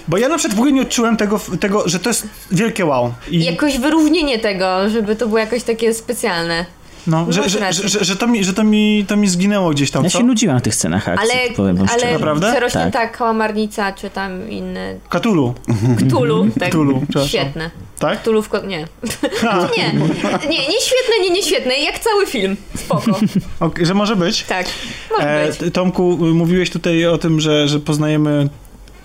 Bo 0.09 0.19
ja 0.19 0.29
na 0.29 0.39
przykład 0.39 0.57
w 0.57 0.61
ogóle 0.61 0.73
nie 0.73 0.83
odczułem 0.83 1.17
tego, 1.17 1.41
tego 1.61 1.89
że 1.89 1.99
to 1.99 2.11
jest 2.11 2.27
wielkie 2.51 2.87
wow. 2.87 3.15
I, 3.31 3.45
jakoś 3.45 3.79
wyróżnienie 3.79 4.39
tego, 4.39 4.89
żeby 4.91 5.17
to 5.17 5.27
było 5.27 5.39
jakoś 5.39 5.63
takie 5.63 5.95
specjalne. 5.95 6.67
No, 7.07 7.27
że, 7.33 7.49
że, 7.49 7.73
że, 7.73 7.89
że, 7.89 8.05
że, 8.05 8.17
to 8.17 8.27
mi, 8.27 8.45
że 8.45 8.53
to, 8.55 8.65
mi, 8.65 9.05
to 9.09 9.17
mi 9.17 9.29
zginęło 9.29 9.71
gdzieś 9.71 9.91
tam, 9.91 10.05
Ja 10.05 10.11
co? 10.11 10.19
się 10.19 10.25
nudziłam 10.25 10.59
w 10.59 10.63
tych 10.63 10.75
scenach 10.75 11.09
akcji, 11.09 11.31
Ale, 11.41 11.51
powiem 11.55 11.77
wam 11.77 11.89
szczerze. 11.89 12.05
ale 12.07 12.13
Naprawdę? 12.15 12.51
przerośnięta 12.51 13.07
kałamarnica, 13.09 13.93
czy 13.93 14.11
tam 14.11 14.51
inne... 14.51 14.95
Katulu, 15.09 15.55
Ktulu. 16.09 16.47
Tak. 16.61 16.69
Ktulu. 16.69 17.03
Świetne. 17.27 17.71
tak? 17.99 18.21
Ktulu 18.23 18.43
w 18.43 18.49
ko- 18.49 18.61
Nie. 18.67 18.79
nie. 19.79 19.93
Nie, 20.51 20.59
nie 20.59 20.81
świetne, 20.81 21.15
nie, 21.23 21.31
nie 21.31 21.43
świetne. 21.43 21.75
Jak 21.79 21.99
cały 21.99 22.27
film. 22.27 22.57
Spoko. 22.77 23.11
Ok, 23.61 23.79
że 23.83 23.95
może 23.95 24.17
być. 24.17 24.43
Tak. 24.43 24.67
Może 25.11 25.29
E, 25.43 25.49
być. 25.49 25.75
Tomku, 25.75 26.19
mówiłeś 26.35 26.71
tutaj 26.71 27.07
o 27.07 27.19
tym, 27.19 27.41
że, 27.41 27.69
że 27.69 27.81
poznajemy 27.81 28.49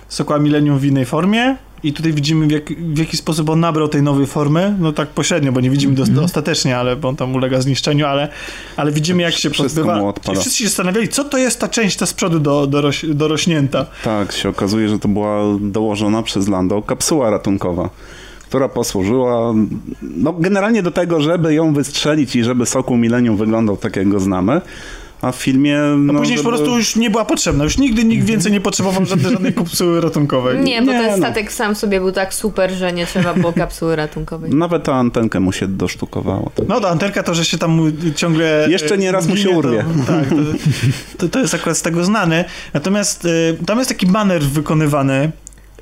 Sokła 0.08 0.40
Millennium 0.40 0.80
w 0.80 0.86
innej 0.86 1.06
formie 1.06 1.56
i 1.84 1.94
tutaj 1.94 2.14
widzimy 2.14 2.48
w, 2.48 2.52
jak, 2.52 2.64
w 2.94 2.98
jaki 2.98 3.18
sposób 3.18 3.50
on 3.50 3.60
nabrał 3.60 3.88
tej 3.88 4.02
nowej 4.02 4.28
formy, 4.28 4.76
no 4.80 4.92
tak 4.92 5.08
pośrednio, 5.10 5.52
bo 5.52 5.62
nie 5.62 5.70
widzimy 5.70 5.92
Mhm. 6.00 6.16
do, 6.16 6.24
ostatecznie, 6.24 6.78
ale 6.78 6.96
bo 6.96 7.10
on 7.10 7.16
tam 7.16 7.36
ulega 7.36 7.62
zniszczeniu, 7.62 8.06
ale, 8.06 8.30
ale 8.78 8.92
widzimy 8.92 9.22
jak 9.24 9.34
się 9.34 9.50
pozbywa. 9.50 9.98
mu 9.98 10.08
odpada. 10.08 10.38
I 10.40 10.42
wszyscy 10.42 10.60
się 10.60 10.66
zastanawiali, 10.66 11.08
co 11.08 11.24
to 11.24 11.38
jest 11.38 11.60
ta 11.60 11.68
część 11.68 11.98
ta 11.98 12.06
z 12.06 12.14
przodu 12.14 12.40
do, 12.40 12.68
doroś, 12.68 13.06
dorośnięta. 13.10 13.86
Tak, 14.04 14.32
się 14.32 14.50
okazuje, 14.50 14.90
że 14.90 15.00
to 15.00 15.08
była 15.08 15.42
dołożona 15.62 16.24
przez 16.24 16.48
Lando 16.48 16.82
kapsuła 16.82 17.30
ratunkowa, 17.30 17.90
która 18.48 18.70
posłużyła 18.70 19.54
no, 20.02 20.34
generalnie 20.34 20.84
do 20.84 20.92
tego, 20.92 21.22
żeby 21.22 21.54
ją 21.54 21.74
wystrzelić 21.74 22.36
i 22.36 22.44
żeby 22.44 22.66
Sokół 22.66 22.98
Millennium 22.98 23.38
wyglądał 23.38 23.78
tak, 23.78 23.96
jak 23.96 24.08
go 24.10 24.20
znamy. 24.20 24.62
A 25.22 25.32
w 25.32 25.36
filmie. 25.36 25.78
No, 25.98 26.14
No, 26.14 26.20
później 26.20 26.38
żeby... 26.38 26.50
po 26.50 26.56
prostu 26.58 26.78
już 26.78 26.96
nie 26.96 27.10
była 27.10 27.26
potrzebna, 27.26 27.64
już 27.64 27.78
nigdy 27.78 28.04
nikt 28.04 28.26
więcej 28.26 28.52
nie 28.52 28.62
potrzebował 28.62 29.06
żadnej, 29.06 29.32
żadnej 29.32 29.54
kapsuły 29.64 30.02
ratunkowej. 30.02 30.60
Nie, 30.60 30.82
bo 30.82 30.92
nie, 30.92 31.00
ten 31.00 31.12
no. 31.12 31.18
statek 31.18 31.52
sam 31.52 31.76
sobie 31.76 32.00
był 32.00 32.12
tak 32.12 32.34
super, 32.34 32.72
że 32.72 32.94
nie 32.94 33.06
trzeba 33.06 33.34
było 33.34 33.54
kapsuły 33.54 33.96
ratunkowej. 33.96 34.52
Nawet 34.52 34.84
ta 34.84 34.94
antenkę 34.94 35.40
mu 35.40 35.52
się 35.52 35.68
dosztukowało. 35.68 36.52
Tak. 36.56 36.68
No 36.68 36.80
ta 36.80 36.90
antenka 36.90 37.24
to, 37.24 37.34
że 37.34 37.46
się 37.46 37.58
tam 37.58 37.92
ciągle... 38.16 38.68
Jeszcze 38.70 38.98
nie 38.98 39.12
raz 39.12 39.28
mu 39.28 39.38
się 39.38 39.50
urwie. 39.50 39.86
To, 40.06 40.12
tak, 40.14 40.30
to, 40.30 40.36
to, 41.18 41.30
to 41.30 41.40
jest 41.40 41.54
akurat 41.54 41.78
z 41.78 41.82
tego 41.82 42.04
znany. 42.04 42.46
Natomiast 42.74 43.26
e, 43.26 43.66
tam 43.66 43.78
jest 43.78 43.90
taki 43.90 44.08
manewr 44.08 44.46
wykonywany, 44.46 45.32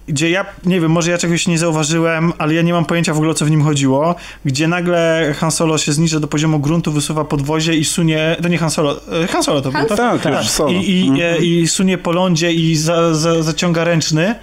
gdzie 0.07 0.29
ja, 0.29 0.45
nie 0.65 0.81
wiem, 0.81 0.91
może 0.91 1.11
ja 1.11 1.17
czegoś 1.17 1.47
nie 1.47 1.57
zauważyłem, 1.57 2.33
ale 2.37 2.53
ja 2.53 2.61
nie 2.61 2.73
mam 2.73 2.85
pojęcia 2.85 3.13
w 3.13 3.17
ogóle 3.17 3.31
o 3.31 3.33
co 3.33 3.45
w 3.45 3.51
nim 3.51 3.63
chodziło, 3.63 4.15
gdzie 4.45 4.67
nagle 4.67 5.33
Han 5.37 5.51
Solo 5.51 5.77
się 5.77 5.93
zniża 5.93 6.19
do 6.19 6.27
poziomu 6.27 6.59
gruntu, 6.59 6.91
wysuwa 6.91 7.23
podwozie 7.25 7.73
i 7.73 7.85
sunie, 7.85 8.35
to 8.41 8.47
nie 8.47 8.57
Han 8.57 8.69
Solo, 8.71 8.99
e, 9.23 9.27
Han 9.27 9.43
Solo 9.43 9.61
to 9.61 9.71
był, 9.71 9.85
tak? 9.85 10.21
Tak, 10.21 10.33
już 10.43 10.49
solo. 10.49 10.71
I, 10.71 10.75
i, 10.89 11.09
Mhm. 11.09 11.35
e, 11.35 11.37
I 11.37 11.67
sunie 11.67 11.97
po 11.97 12.11
lądzie 12.11 12.53
i 12.53 12.75
za, 12.75 13.15
za, 13.15 13.43
zaciąga 13.43 13.83
ręczny. 13.83 14.35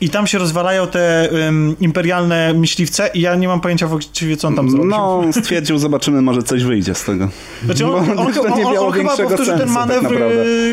I 0.00 0.10
tam 0.10 0.26
się 0.26 0.38
rozwalają 0.38 0.86
te 0.86 1.30
em, 1.30 1.76
imperialne 1.80 2.54
myśliwce 2.54 3.10
i 3.14 3.20
ja 3.20 3.34
nie 3.34 3.48
mam 3.48 3.60
pojęcia 3.60 3.86
właściwie, 3.86 4.36
co 4.36 4.48
on 4.48 4.56
tam 4.56 4.70
zrobił. 4.70 4.90
No, 4.90 5.22
stwierdził, 5.42 5.78
zobaczymy, 5.78 6.22
może 6.22 6.42
coś 6.42 6.64
wyjdzie 6.64 6.94
z 6.94 7.04
tego. 7.04 7.28
Znaczy 7.64 7.86
on, 7.86 8.10
on, 8.10 8.18
on, 8.18 8.52
on, 8.66 8.78
on 8.78 8.92
chyba 8.92 9.16
powtórzył 9.16 9.58
ten 9.58 9.58
tak 9.58 9.68
manewr 9.68 10.22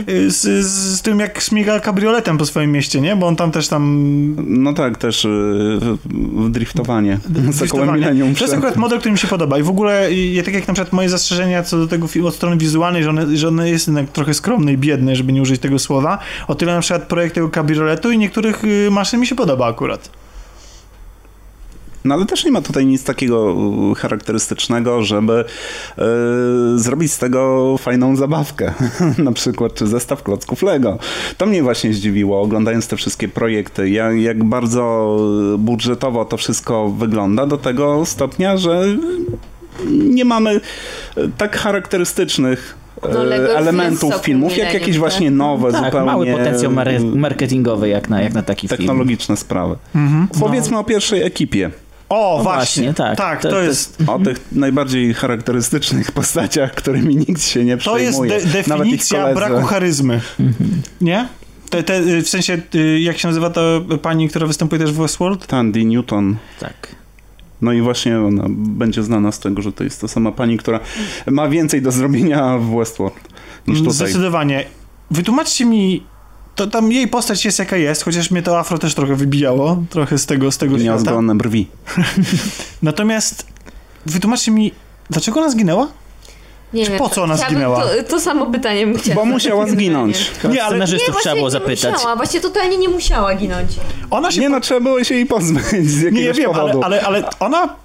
y, 0.09 0.31
z, 0.31 0.65
z, 0.65 1.01
tym, 1.01 1.19
jak 1.19 1.41
śmiga 1.41 1.79
kabrioletem 1.79 2.37
po 2.37 2.45
swoim 2.45 2.71
mieście, 2.71 3.01
nie? 3.01 3.15
Bo 3.15 3.27
on 3.27 3.35
tam 3.35 3.51
też 3.51 3.67
tam... 3.67 4.35
No 4.47 4.73
tak, 4.73 4.97
też 4.97 5.23
yy, 5.23 5.79
w- 5.79 6.49
driftowanie. 6.49 7.19
Driftowanie. 7.29 8.35
To 8.37 8.43
jest 8.43 8.53
akurat 8.53 8.75
model, 8.75 8.99
który 8.99 9.11
mi 9.11 9.17
się 9.17 9.27
podoba 9.27 9.59
i 9.59 9.63
w 9.63 9.69
ogóle 9.69 10.09
y, 10.09 10.43
tak 10.45 10.53
jak 10.53 10.67
na 10.67 10.73
przykład 10.73 10.93
moje 10.93 11.09
zastrzeżenia 11.09 11.63
co 11.63 11.77
do 11.77 11.87
tego 11.87 12.07
filmu 12.07 12.27
od 12.27 12.35
strony 12.35 12.57
wizualnej, 12.57 13.03
że 13.03 13.09
on, 13.09 13.37
że 13.37 13.47
on 13.47 13.65
jest 13.65 13.87
jednak 13.87 14.09
trochę 14.09 14.33
skromny 14.33 14.73
i 14.73 14.77
biedny, 14.77 15.15
żeby 15.15 15.33
nie 15.33 15.41
użyć 15.41 15.61
tego 15.61 15.79
słowa, 15.79 16.19
o 16.47 16.55
tyle 16.55 16.73
na 16.73 16.81
przykład 16.81 17.03
projekt 17.03 17.35
tego 17.35 17.49
kabrioletu 17.49 18.11
i 18.11 18.17
niektórych 18.17 18.63
y, 18.63 18.89
mi 19.17 19.27
się 19.27 19.35
podoba 19.35 19.67
akurat. 19.67 20.09
No 22.07 22.15
ale 22.15 22.25
też 22.25 22.45
nie 22.45 22.51
ma 22.51 22.61
tutaj 22.61 22.85
nic 22.85 23.03
takiego 23.03 23.55
charakterystycznego, 23.97 25.03
żeby 25.03 25.45
e, 25.97 26.03
zrobić 26.75 27.11
z 27.11 27.17
tego 27.17 27.75
fajną 27.77 28.15
zabawkę. 28.15 28.73
Na 29.17 29.31
przykład, 29.31 29.73
czy 29.73 29.87
zestaw 29.87 30.23
klocków 30.23 30.61
Lego. 30.61 30.99
To 31.37 31.45
mnie 31.45 31.63
właśnie 31.63 31.93
zdziwiło, 31.93 32.41
oglądając 32.41 32.87
te 32.87 32.97
wszystkie 32.97 33.27
projekty, 33.27 33.89
jak, 33.89 34.19
jak 34.19 34.43
bardzo 34.43 35.17
budżetowo 35.59 36.25
to 36.25 36.37
wszystko 36.37 36.89
wygląda, 36.89 37.45
do 37.45 37.57
tego 37.57 38.05
stopnia, 38.05 38.57
że 38.57 38.85
nie 39.89 40.25
mamy 40.25 40.61
e, 41.17 41.27
tak 41.37 41.57
charakterystycznych 41.57 42.86
No, 43.13 43.23
jest 43.23 43.55
elementów 43.55 44.13
filmów, 44.15 44.57
jak 44.57 44.73
jakieś 44.73 44.97
właśnie 44.97 45.27
tak? 45.27 45.35
nowe, 45.37 45.71
Tak, 45.71 45.85
zupełnie 45.85 46.05
mały 46.05 46.25
potencjał 46.25 46.71
mar- 46.71 46.89
e, 46.89 46.99
marketingowy 46.99 47.89
jak 47.89 48.09
na, 48.09 48.21
jak 48.21 48.33
na 48.33 48.41
taki 48.43 48.67
film. 48.67 48.77
technologiczne 48.77 49.37
sprawy. 49.37 49.75
Mhm. 49.95 50.27
Powiedzmy 50.39 50.77
o 50.77 50.83
pierwszej 50.83 51.23
ekipie. 51.23 51.71
O, 52.09 52.35
No 52.37 52.43
właśnie, 52.43 52.83
właśnie, 52.83 52.93
tak. 52.93 53.17
Tak, 53.17 53.41
To- 53.41 53.49
to, 53.49 53.61
jest... 53.61 53.97
O 54.07 54.19
tych 54.19 54.37
najbardziej 54.51 55.13
charakterystycznych 55.13 56.11
postaciach, 56.21 56.71
którymi 56.75 57.15
nikt 57.15 57.41
się 57.43 57.65
nie 57.65 57.77
To 57.77 57.97
jest 57.97 58.19
przejmuje. 58.19 58.41
de- 58.41 58.45
definicja 58.63 59.33
braku 59.33 59.61
charyzmy. 59.61 60.21
Nie? 61.01 61.27
Te, 61.69 61.83
te, 61.83 62.01
w 62.21 62.29
sensie, 62.29 62.57
y, 62.75 62.99
jak 62.99 63.17
się 63.17 63.27
nazywa 63.27 63.49
ta 63.49 63.61
pani, 64.01 64.29
która 64.29 64.47
występuje 64.47 64.81
też 64.81 64.91
w 64.91 64.97
Westworld? 65.01 65.47
Tandy 65.47 65.85
Newton. 65.85 66.35
Tak. 66.59 66.73
No 67.61 67.73
i 67.73 67.81
właśnie 67.81 68.19
ona 68.19 68.45
będzie 68.49 69.03
znana 69.03 69.31
z 69.31 69.39
tego, 69.39 69.61
że 69.61 69.73
to 69.73 69.83
jest 69.83 70.01
ta 70.01 70.07
sama 70.07 70.31
pani, 70.31 70.57
która 70.57 70.79
ma 71.27 71.49
więcej 71.49 71.81
do 71.81 71.91
zrobienia 71.91 72.57
w 72.57 72.75
Westworld 72.77 73.29
niż 73.67 73.79
tutaj. 73.79 73.93
Zdecydowanie. 73.93 74.65
Wytłumaczcie 75.11 75.65
mi, 75.65 76.03
to 76.55 76.67
tam 76.67 76.91
jej 76.91 77.07
postać 77.07 77.45
jest 77.45 77.59
jaka 77.59 77.77
jest, 77.77 78.03
chociaż 78.03 78.31
mnie 78.31 78.41
to 78.41 78.59
afro 78.59 78.77
też 78.77 78.95
trochę 78.95 79.15
wybijało, 79.15 79.83
trochę 79.89 80.17
z 80.17 80.25
tego, 80.25 80.51
z 80.51 80.57
tego 80.57 80.77
Miała 80.77 80.99
świata. 80.99 81.21
brwi. 81.35 81.67
Natomiast 82.81 83.47
wytłumaczcie 84.05 84.51
mi, 84.51 84.71
dlaczego 85.09 85.39
ona 85.39 85.49
zginęła? 85.49 85.87
Nie 86.73 86.85
Czy 86.85 86.91
po 86.91 87.09
co 87.09 87.23
ona 87.23 87.37
zginęła? 87.37 87.81
To, 87.81 88.03
to 88.09 88.19
samo 88.19 88.45
pytanie 88.45 88.87
bym 88.87 88.97
chciała. 88.97 89.15
Bo 89.15 89.25
musiała 89.25 89.67
zginąć. 89.67 90.31
Nie, 90.43 90.63
ale 90.63 90.69
Scenarzystów 90.69 91.15
Nie, 91.15 91.21
trzeba 91.21 91.35
właśnie 91.35 91.35
było 91.35 91.47
nie 91.47 91.51
zapytać. 91.51 91.93
musiała, 91.93 92.15
właśnie 92.15 92.41
totalnie 92.41 92.77
nie 92.77 92.89
musiała 92.89 93.35
ginąć. 93.35 93.71
ona 94.09 94.31
się... 94.31 94.41
Nie 94.41 94.49
no, 94.49 94.59
trzeba 94.59 94.79
było 94.79 95.03
się 95.03 95.15
jej 95.15 95.25
pozbyć 95.25 95.89
z 95.89 96.01
jakiegoś 96.01 96.19
nie, 96.19 96.25
ja 96.25 96.33
wiem, 96.33 96.51
ale, 96.51 96.59
powodu. 96.59 96.81
ale, 96.83 97.01
ale 97.01 97.23
ona 97.39 97.75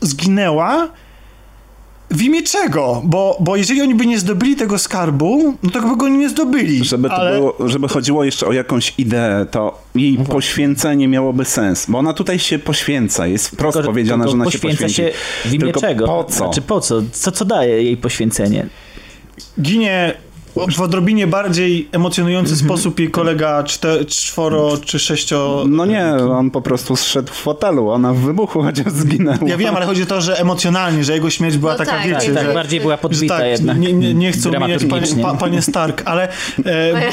zginęła 0.00 0.88
w 2.10 2.22
imię 2.22 2.42
czego? 2.42 3.02
Bo, 3.04 3.36
bo 3.40 3.56
jeżeli 3.56 3.82
oni 3.82 3.94
by 3.94 4.06
nie 4.06 4.18
zdobyli 4.18 4.56
tego 4.56 4.78
skarbu, 4.78 5.54
no 5.62 5.70
to 5.70 5.82
by 5.82 5.96
go 5.96 6.08
nie 6.08 6.28
zdobyli. 6.28 6.84
Żeby, 6.84 7.08
to 7.08 7.14
ale... 7.14 7.38
było, 7.38 7.56
żeby 7.68 7.88
chodziło 7.88 8.24
jeszcze 8.24 8.46
o 8.46 8.52
jakąś 8.52 8.94
ideę, 8.98 9.46
to 9.50 9.82
jej 9.94 10.18
No 10.18 10.24
poświęcenie 10.24 11.08
miałoby 11.08 11.44
sens, 11.44 11.86
bo 11.88 11.98
ona 11.98 12.12
tutaj 12.12 12.38
się 12.38 12.58
poświęca, 12.58 13.26
jest 13.26 13.48
wprost 13.48 13.74
Tylko- 13.76 13.88
powiedziane, 13.90 14.24
tylko 14.24 14.30
że 14.36 14.42
ona 14.42 14.50
się 14.50 14.58
poświęca 14.58 14.84
poświęci. 14.84 14.94
się 14.94 15.48
w 15.48 15.54
imię 15.54 15.60
Tylko 15.64 15.80
czego? 15.80 16.06
po 16.06 16.24
co? 16.24 16.36
Znaczy 16.36 16.62
po 16.62 16.80
co? 16.80 17.02
Co, 17.12 17.32
co 17.32 17.44
daje 17.44 17.82
jej 17.82 17.96
poświęcenie? 17.96 18.66
ginie 19.60 20.14
w 20.76 20.80
odrobinie 20.80 21.26
bardziej 21.26 21.88
emocjonujący 21.92 22.56
sposób 22.56 23.00
jej 23.00 23.10
kolega 23.10 23.62
czte, 23.62 24.04
czworo 24.04 24.78
czy 24.84 24.98
sześcio... 24.98 25.64
No 25.68 25.86
nie, 25.86 26.04
on 26.14 26.50
po 26.50 26.62
prostu 26.62 26.96
zszedł 26.96 27.32
w 27.32 27.36
fotelu, 27.36 27.90
ona 27.90 28.12
w 28.12 28.18
wybuchu 28.18 28.62
chociaż 28.62 28.92
zginęła. 28.92 29.38
Ja 29.46 29.56
wiem, 29.56 29.76
ale 29.76 29.86
chodzi 29.86 30.02
o 30.02 30.06
to, 30.06 30.20
że 30.20 30.38
emocjonalnie, 30.38 31.04
że 31.04 31.12
jego 31.12 31.30
śmierć 31.30 31.56
była 31.56 31.72
No 31.72 31.78
taka, 31.78 31.90
tak, 31.90 32.06
wiecie, 32.06 32.26
tak, 32.26 32.34
Tak, 32.34 32.46
że, 32.46 32.54
bardziej 32.54 32.80
była 32.80 32.94
że 32.94 33.02
podbita 33.02 33.38
tak, 33.38 33.46
jednak. 33.46 33.78
nie, 33.78 33.92
nie, 33.92 34.14
nie 34.14 34.32
chcę 34.32 34.50
umijać 34.50 34.84
panie, 34.84 35.06
pa, 35.22 35.34
panie 35.34 35.62
Stark, 35.62 36.02
ale... 36.04 36.28
E, 36.66 37.10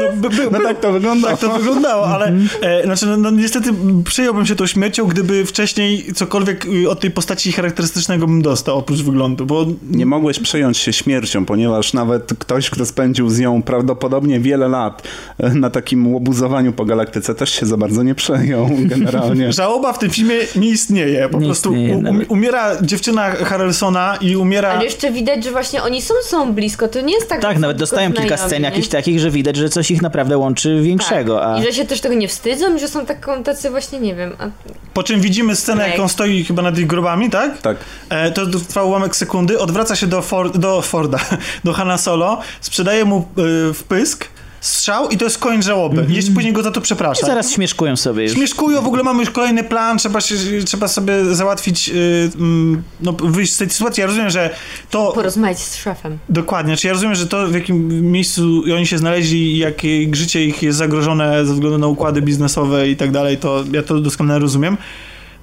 no, 0.00 0.12
by, 0.14 0.30
by, 0.30 0.50
No 0.50 0.60
tak 0.60 0.80
to 0.80 0.92
wyglądało. 0.92 1.36
Tak 1.36 1.40
to 1.40 1.58
wyglądało, 1.58 2.06
ale 2.06 2.36
e, 2.60 2.84
znaczy, 2.84 3.06
no, 3.06 3.16
no, 3.16 3.30
niestety 3.30 3.70
przyjąłbym 4.04 4.46
się 4.46 4.56
tą 4.56 4.66
śmiercią, 4.66 5.06
gdyby 5.06 5.44
wcześniej 5.44 6.12
cokolwiek 6.14 6.66
y, 6.66 6.90
od 6.90 7.00
tej 7.00 7.10
postaci 7.10 7.52
charakterystycznego 7.52 8.26
bym 8.26 8.42
dostał, 8.42 8.78
oprócz 8.78 9.02
wyglądu, 9.02 9.46
bo 9.46 9.66
Nie 9.90 10.06
mogłeś 10.06 10.38
przejąć 10.38 10.78
się 10.78 10.92
śmiercią, 10.92 11.44
ponieważ 11.44 11.93
nawet 11.94 12.30
ktoś, 12.38 12.70
kto 12.70 12.86
spędził 12.86 13.30
z 13.30 13.38
nią 13.38 13.62
prawdopodobnie 13.62 14.40
wiele 14.40 14.68
lat 14.68 15.02
e, 15.38 15.50
na 15.54 15.70
takim 15.70 16.12
łobuzowaniu 16.12 16.72
po 16.72 16.84
galaktyce, 16.84 17.34
też 17.34 17.50
się 17.50 17.66
za 17.66 17.76
bardzo 17.76 18.02
nie 18.02 18.14
przejął 18.14 18.68
generalnie. 18.94 19.52
żałoba 19.52 19.92
w 19.92 19.98
tym 19.98 20.10
filmie 20.10 20.34
nie 20.56 20.68
istnieje. 20.68 21.28
Po 21.28 21.38
Nie 21.38 21.46
prostu 21.46 21.74
istnieje 21.74 22.24
umiera 22.28 22.82
dziewczyna 22.82 23.30
Harrelsona 23.30 24.16
i 24.20 24.36
umiera... 24.36 24.68
Ale 24.70 24.84
jeszcze 24.84 25.12
widać, 25.12 25.44
że 25.44 25.50
właśnie 25.50 25.82
oni 25.82 26.02
są, 26.02 26.14
są 26.24 26.52
blisko, 26.52 26.88
to 26.88 27.00
nie 27.00 27.14
jest 27.14 27.28
tak... 27.28 27.40
Tak, 27.40 27.58
nawet 27.58 27.76
dostają 27.76 28.12
kilka 28.12 28.36
scen 28.36 28.62
nie? 28.62 28.68
jakichś 28.68 28.88
takich, 28.88 29.20
że 29.20 29.30
widać, 29.30 29.56
że 29.56 29.68
coś 29.68 29.90
ich 29.90 30.02
naprawdę 30.02 30.38
łączy 30.38 30.80
większego. 30.82 31.38
Tak. 31.38 31.48
A... 31.48 31.58
I 31.58 31.62
że 31.62 31.72
się 31.72 31.84
też 31.84 32.00
tego 32.00 32.14
nie 32.14 32.28
wstydzą, 32.28 32.78
że 32.78 32.88
są 32.88 33.06
taką, 33.06 33.42
tacy 33.42 33.70
właśnie, 33.70 34.00
nie 34.00 34.14
wiem, 34.14 34.32
a 34.38 34.48
Po 34.94 35.02
czym 35.02 35.20
widzimy 35.20 35.56
scenę, 35.56 35.88
jak 35.90 36.00
on 36.00 36.08
stoi 36.08 36.44
chyba 36.44 36.62
nad 36.62 36.78
ich 36.78 36.86
grobami, 36.86 37.30
tak? 37.30 37.58
Tak. 37.58 37.76
E, 38.08 38.30
to 38.32 38.46
trwa 38.46 38.82
ułamek 38.82 39.16
sekundy, 39.16 39.58
odwraca 39.58 39.96
się 39.96 40.06
do, 40.06 40.22
Ford, 40.22 40.56
do 40.56 40.82
Forda, 40.82 41.18
do 41.64 41.72
Hanna 41.84 41.98
Solo, 41.98 42.38
sprzedaje 42.60 43.04
mu 43.04 43.28
y, 43.70 43.74
wpysk, 43.74 44.28
strzał 44.60 45.08
i 45.08 45.16
to 45.16 45.24
jest 45.24 45.38
koniec 45.38 45.64
żałoby. 45.64 46.06
I 46.08 46.14
jeszcze 46.14 46.32
później 46.32 46.52
go 46.52 46.62
za 46.62 46.70
to 46.70 46.80
I 46.80 46.82
przeprasza. 46.82 47.26
zaraz 47.26 47.52
śmieszkują 47.52 47.96
sobie 47.96 48.22
już. 48.22 48.32
Śmieszkują, 48.32 48.82
w 48.82 48.86
ogóle 48.86 49.02
mamy 49.02 49.20
już 49.20 49.30
kolejny 49.30 49.64
plan, 49.64 49.98
trzeba, 49.98 50.20
się, 50.20 50.34
trzeba 50.66 50.88
sobie 50.88 51.34
załatwić, 51.34 51.88
y, 51.88 52.30
mm, 52.36 52.82
no 53.00 53.12
wyjść 53.12 53.52
z 53.52 53.58
tej 53.58 53.70
sytuacji. 53.70 54.00
Ja 54.00 54.06
rozumiem, 54.06 54.30
że 54.30 54.50
to... 54.90 55.12
porozmawiać 55.12 55.58
z 55.58 55.76
szefem. 55.76 56.18
Dokładnie, 56.28 56.76
czy 56.76 56.86
ja 56.86 56.92
rozumiem, 56.92 57.14
że 57.14 57.26
to 57.26 57.46
w 57.48 57.54
jakim 57.54 58.10
miejscu 58.12 58.62
oni 58.74 58.86
się 58.86 58.98
znaleźli 58.98 59.52
i 59.54 59.58
jakie 59.58 60.14
życie 60.16 60.44
ich 60.44 60.62
jest 60.62 60.78
zagrożone 60.78 61.46
ze 61.46 61.54
względu 61.54 61.78
na 61.78 61.86
układy 61.86 62.22
biznesowe 62.22 62.88
i 62.88 62.96
tak 62.96 63.10
dalej, 63.10 63.36
to 63.36 63.64
ja 63.72 63.82
to 63.82 64.00
doskonale 64.00 64.38
rozumiem. 64.38 64.76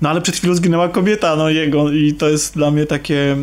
No 0.02 0.10
ale 0.10 0.22
przed 0.22 0.36
chwilą 0.36 0.56
zginęła 0.56 0.90
kobieta, 0.90 1.36
no 1.36 1.50
jego 1.50 1.92
i 1.92 2.14
to 2.14 2.30
jest 2.30 2.54
dla 2.54 2.72
mnie 2.72 2.86
takie 2.86 3.38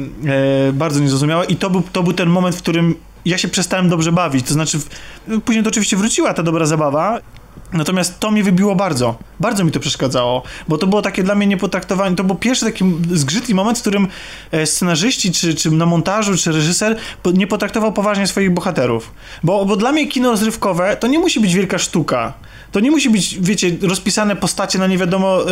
e, 0.68 0.72
bardzo 0.72 1.00
niezrozumiałe 1.00 1.44
i 1.44 1.56
to 1.56 1.70
był, 1.70 1.82
to 1.92 2.02
był 2.02 2.12
ten 2.12 2.28
moment, 2.28 2.56
w 2.56 2.62
którym 2.62 2.94
ja 3.24 3.38
się 3.38 3.48
przestałem 3.48 3.88
dobrze 3.88 4.12
bawić, 4.12 4.46
to 4.46 4.54
znaczy 4.54 4.78
w, 4.78 4.88
później 5.44 5.64
to 5.64 5.70
oczywiście 5.70 5.96
wróciła 5.96 6.34
ta 6.34 6.42
dobra 6.42 6.66
zabawa, 6.66 7.20
Natomiast 7.72 8.20
to 8.20 8.30
mnie 8.30 8.42
wybiło 8.42 8.76
bardzo. 8.76 9.18
Bardzo 9.40 9.64
mi 9.64 9.70
to 9.70 9.80
przeszkadzało, 9.80 10.42
bo 10.68 10.78
to 10.78 10.86
było 10.86 11.02
takie 11.02 11.22
dla 11.22 11.34
mnie 11.34 11.46
niepotraktowanie. 11.46 12.16
To 12.16 12.24
był 12.24 12.36
pierwszy 12.36 12.64
taki 12.64 12.84
zgrzytny 13.12 13.54
moment, 13.54 13.78
w 13.78 13.80
którym 13.80 14.08
e, 14.50 14.66
scenarzyści, 14.66 15.32
czy, 15.32 15.54
czy 15.54 15.70
na 15.70 15.86
montażu, 15.86 16.36
czy 16.36 16.52
reżyser 16.52 16.96
nie 17.34 17.46
potraktował 17.46 17.92
poważnie 17.92 18.26
swoich 18.26 18.54
bohaterów. 18.54 19.12
Bo, 19.42 19.64
bo 19.64 19.76
dla 19.76 19.92
mnie 19.92 20.06
kino 20.06 20.30
rozrywkowe 20.30 20.96
to 20.96 21.06
nie 21.06 21.18
musi 21.18 21.40
być 21.40 21.54
wielka 21.54 21.78
sztuka. 21.78 22.32
To 22.72 22.80
nie 22.80 22.90
musi 22.90 23.10
być, 23.10 23.38
wiecie, 23.40 23.76
rozpisane 23.82 24.36
postacie 24.36 24.78
na 24.78 24.86
nie 24.86 24.98
wiadomo 24.98 25.40
e, 25.42 25.44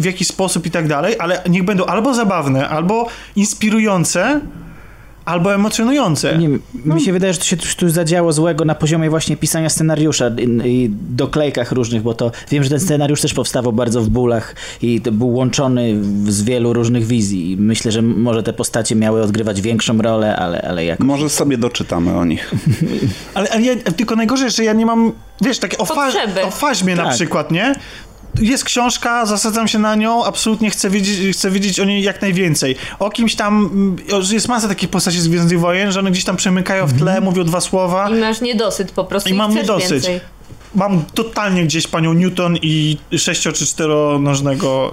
w 0.00 0.04
jaki 0.04 0.24
sposób 0.24 0.66
i 0.66 0.70
tak 0.70 0.88
dalej, 0.88 1.14
ale 1.18 1.42
niech 1.48 1.62
będą 1.62 1.86
albo 1.86 2.14
zabawne, 2.14 2.68
albo 2.68 3.08
inspirujące, 3.36 4.40
albo 5.26 5.54
emocjonujące. 5.54 6.38
Nie, 6.38 6.48
mi 6.94 7.00
się 7.00 7.12
wydaje, 7.12 7.32
że 7.32 7.38
to 7.38 7.44
się 7.44 7.56
tu, 7.56 7.66
tu 7.76 7.88
zadziało 7.90 8.32
złego 8.32 8.64
na 8.64 8.74
poziomie 8.74 9.10
właśnie 9.10 9.36
pisania 9.36 9.68
scenariusza 9.68 10.30
i, 10.38 10.68
i 10.70 10.90
doklejkach 11.10 11.72
różnych, 11.72 12.02
bo 12.02 12.14
to 12.14 12.30
wiem, 12.50 12.64
że 12.64 12.70
ten 12.70 12.80
scenariusz 12.80 13.20
też 13.20 13.34
powstawał 13.34 13.72
bardzo 13.72 14.00
w 14.02 14.08
bólach 14.08 14.54
i 14.82 15.00
to 15.00 15.12
był 15.12 15.28
łączony 15.34 15.94
w- 16.00 16.30
z 16.32 16.42
wielu 16.42 16.72
różnych 16.72 17.06
wizji. 17.06 17.52
I 17.52 17.56
myślę, 17.56 17.92
że 17.92 18.02
może 18.02 18.42
te 18.42 18.52
postacie 18.52 18.94
miały 18.96 19.22
odgrywać 19.22 19.60
większą 19.60 19.98
rolę, 20.02 20.36
ale, 20.36 20.62
ale 20.62 20.84
jak. 20.84 21.00
Może 21.00 21.28
sobie 21.28 21.58
doczytamy 21.58 22.14
o 22.16 22.24
nich. 22.24 22.52
Ale, 23.34 23.50
ale 23.50 23.62
ja, 23.62 23.74
tylko 23.96 24.16
najgorzej, 24.16 24.50
że 24.50 24.64
ja 24.64 24.72
nie 24.72 24.86
mam, 24.86 25.12
wiesz, 25.40 25.58
takie 25.58 25.78
o, 25.78 25.84
fa- 25.84 26.10
o 26.46 26.50
faźmie 26.50 26.96
na 26.96 27.04
Tak. 27.04 27.14
przykład, 27.14 27.50
nie? 27.50 27.74
Jest 28.40 28.64
książka, 28.64 29.26
zasadzam 29.26 29.68
się 29.68 29.78
na 29.78 29.94
nią, 29.94 30.24
absolutnie 30.24 30.70
chcę 30.70 30.90
wiedzieć, 30.90 31.36
chcę 31.36 31.50
wiedzieć 31.50 31.80
o 31.80 31.84
niej 31.84 32.02
jak 32.02 32.22
najwięcej. 32.22 32.76
O 32.98 33.10
kimś 33.10 33.34
tam, 33.34 33.70
mm, 33.72 33.96
jest 34.32 34.48
masa 34.48 34.68
takich 34.68 34.88
postaci 34.88 35.20
z 35.20 35.28
Gwiezdnych 35.28 35.60
Wojen, 35.60 35.92
że 35.92 36.00
one 36.00 36.10
gdzieś 36.10 36.24
tam 36.24 36.36
przemykają 36.36 36.86
w 36.86 36.98
tle, 36.98 37.20
mówią 37.20 37.44
dwa 37.44 37.60
słowa. 37.60 38.10
I 38.10 38.14
masz 38.14 38.40
niedosyt 38.40 38.90
po 38.92 39.04
prostu 39.04 39.28
I 39.28 39.32
i, 39.32 39.36
mam 39.36 39.54
niedosyt. 39.54 39.90
więcej. 39.90 40.20
Mam 40.74 41.04
totalnie 41.14 41.64
gdzieś 41.64 41.86
panią 41.86 42.12
Newton 42.12 42.56
i 42.62 42.96
sześcio 43.18 43.52
czy 43.52 43.66
czteronożnego 43.66 44.92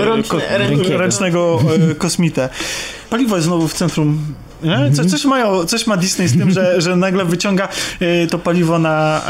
e, 0.00 0.04
Rączne- 0.04 0.40
ręcznego. 0.58 0.98
ręcznego 0.98 1.58
e, 1.90 1.94
kosmitę. 1.94 2.48
Paliwo 3.10 3.36
jest 3.36 3.46
znowu 3.46 3.68
w 3.68 3.74
centrum. 3.74 4.18
Nie? 4.62 4.92
Co, 4.92 5.04
coś, 5.04 5.24
mają, 5.24 5.64
coś 5.64 5.86
ma 5.86 5.96
Disney 5.96 6.28
z 6.28 6.38
tym, 6.38 6.50
że, 6.50 6.80
że 6.80 6.96
nagle 6.96 7.24
wyciąga 7.24 7.68
e, 8.00 8.26
to 8.26 8.38
paliwo 8.38 8.78
na, 8.78 9.22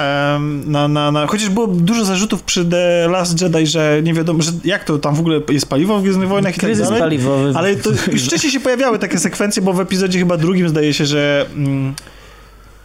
na, 0.67 0.89
na, 0.89 1.11
na... 1.13 1.27
Chociaż 1.27 1.49
było 1.49 1.67
dużo 1.67 2.05
zarzutów 2.05 2.43
przy 2.43 2.65
The 2.65 3.09
Last 3.11 3.41
Jedi, 3.43 3.67
że 3.67 4.01
nie 4.03 4.15
wiadomo, 4.15 4.43
że 4.43 4.51
jak 4.65 4.85
to 4.85 4.99
tam 4.99 5.15
w 5.15 5.21
ogóle 5.21 5.41
jest 5.51 5.69
paliwo 5.69 5.99
w 5.99 6.03
Gwiezdnych 6.03 6.29
Wojnach 6.29 6.53
i 6.57 6.61
tak 6.61 6.65
Kryzys 6.65 6.85
dalej. 6.85 7.01
paliwowy. 7.01 7.53
Ale 7.55 7.77
to 7.77 7.91
już 8.13 8.25
wcześniej 8.25 8.53
się 8.53 8.61
pojawiały 8.61 8.99
takie 8.99 9.19
sekwencje, 9.19 9.63
bo 9.63 9.73
w 9.73 9.81
epizodzie 9.81 10.19
chyba 10.19 10.37
drugim 10.37 10.69
zdaje 10.69 10.95
się, 10.95 11.07
że 11.07 11.47
mm, 11.57 11.95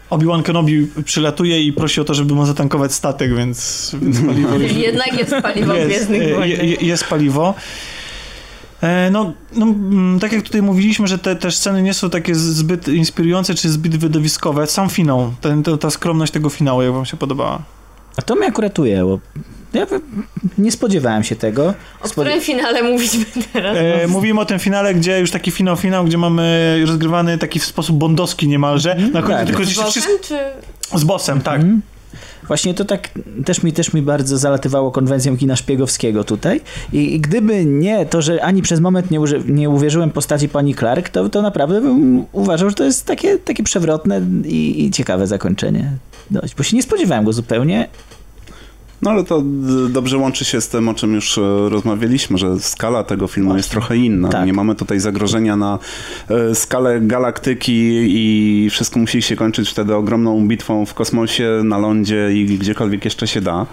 Obi-Wan 0.09 0.43
Kenobi 0.43 0.88
przylatuje 1.06 1.64
i 1.64 1.74
prosi 1.74 2.01
o 2.01 2.03
to, 2.03 2.14
żeby 2.14 2.33
mu 2.33 2.45
zatankować 2.45 2.93
statek, 2.93 3.35
więc, 3.35 3.91
więc 4.01 4.19
paliwo 4.22 4.56
jednak 4.88 5.19
jest 5.19 5.35
paliwo 5.41 5.74
w 5.74 5.75
jest, 5.77 5.88
Gwiezdnych 5.88 6.22
e, 6.22 6.35
Wojnach. 6.35 6.64
je- 6.64 6.88
jest 6.88 7.03
paliwo. 7.03 7.53
E, 8.82 9.10
No, 9.12 9.34
no, 9.54 9.66
mm, 9.66 10.20
tak 10.20 10.32
jak 10.32 10.42
tutaj 10.42 10.62
mówiliśmy, 10.62 11.08
że 11.08 11.18
te, 11.20 11.36
te 11.36 11.52
sceny 11.52 11.82
nie 11.82 11.94
są 11.94 12.10
takie 12.10 12.36
zbyt 12.36 12.88
inspirujące 12.88 13.56
czy 13.56 13.70
zbyt 13.70 13.95
widowiskowe. 13.95 14.68
Sam 14.68 14.90
finał, 14.90 15.34
ten, 15.42 15.64
ta, 15.64 15.78
ta 15.78 15.90
skromność 15.90 16.32
tego 16.34 16.50
finału, 16.50 16.82
jak 16.82 16.94
wam 16.94 17.06
się 17.06 17.18
podobała? 17.18 17.62
A 18.18 18.22
to 18.22 18.36
mnie 18.36 18.48
akurat 18.48 18.80
ujęło. 18.80 19.20
Ja 19.74 19.86
nie 20.58 20.72
spodziewałem 20.72 21.24
się 21.24 21.36
tego. 21.36 21.74
O 22.02 22.08
Spod- 22.08 22.12
którym 22.12 22.42
finale 22.42 22.84
mówiliśmy 22.84 23.26
teraz? 23.54 23.78
E, 23.78 24.08
mówimy 24.08 24.42
o 24.42 24.45
tym 24.45 24.60
finale, 24.60 24.94
gdzie 24.94 25.20
już 25.20 25.32
taki 25.32 25.52
finał, 25.52 25.76
finał, 25.76 26.06
gdzie 26.06 26.18
mamy 26.18 26.78
rozgrywany 26.88 27.38
taki 27.38 27.60
w 27.60 27.66
sposób 27.66 27.98
bondowski 27.98 28.48
niemalże. 28.48 28.95
Na 28.95 29.22
końcu 29.22 29.38
tak. 29.38 29.48
tylko 29.48 29.66
Z 29.66 29.70
wszyscy... 29.90 30.20
czy... 30.22 30.40
Z 31.00 31.04
bossem, 31.04 31.42
tak. 31.42 31.56
Mhm. 31.62 31.82
Właśnie 32.48 32.74
to 32.74 32.85
tak 32.85 33.09
też 33.45 33.64
mi, 33.64 33.74
też 33.74 33.93
mi 33.93 34.01
bardzo 34.01 34.38
zalatywało 34.38 34.91
konwencją 34.91 35.38
kina 35.38 35.56
szpiegowskiego 35.56 36.24
tutaj. 36.24 36.61
I, 36.93 37.15
I 37.15 37.19
gdyby 37.19 37.65
nie 37.65 38.06
to, 38.06 38.22
że 38.22 38.43
ani 38.43 38.61
przez 38.61 38.80
moment 38.80 39.11
nie, 39.11 39.22
uży, 39.22 39.41
nie 39.48 39.69
uwierzyłem 39.69 40.11
postaci 40.11 40.49
pani 40.49 40.75
Clark, 40.75 41.09
to, 41.09 41.30
to 41.30 41.41
naprawdę 41.41 41.82
bym 41.82 42.25
uważał, 42.32 42.69
że 42.69 42.75
to 42.75 42.83
jest 42.83 43.06
takie, 43.06 43.38
takie 43.38 43.64
przewrotne 43.64 44.22
i, 44.45 44.85
i 44.85 44.91
ciekawe 44.91 45.27
zakończenie. 45.27 45.91
Dość, 46.32 46.56
bo 46.56 46.64
się 46.64 46.75
nie 46.75 46.83
spodziewałem 46.83 47.25
go 47.25 47.33
zupełnie. 47.33 47.88
No 49.01 49.11
ale 49.11 49.24
to 49.24 49.43
dobrze 49.90 50.17
łączy 50.17 50.45
się 50.45 50.61
z 50.61 50.69
tym, 50.69 50.90
o 50.90 50.93
czym 50.93 51.14
już 51.14 51.38
e, 51.38 51.41
rozmawialiśmy, 51.69 52.38
że 52.38 52.59
skala 52.59 53.03
tego 53.03 53.27
filmu 53.27 53.57
jest 53.57 53.72
trochę 53.72 53.98
inna. 53.98 54.30
Tak. 54.30 54.45
Nie 54.45 54.53
mamy 54.53 54.75
tutaj 54.75 54.99
zagrożenia 54.99 55.56
na 55.56 55.80
e, 56.30 56.56
skalę 56.56 57.01
galaktyki 57.01 57.74
i 58.07 58.69
wszystko 58.69 58.99
musi 58.99 59.22
się 59.22 59.35
kończyć 59.35 59.69
wtedy 59.69 59.95
ogromną 59.95 60.48
bitwą 60.48 60.85
w 60.85 60.93
kosmosie, 60.93 61.61
na 61.64 61.77
lądzie 61.77 62.33
i 62.33 62.45
gdziekolwiek 62.45 63.06
jeszcze 63.06 63.27
się 63.27 63.41
da. 63.41 63.65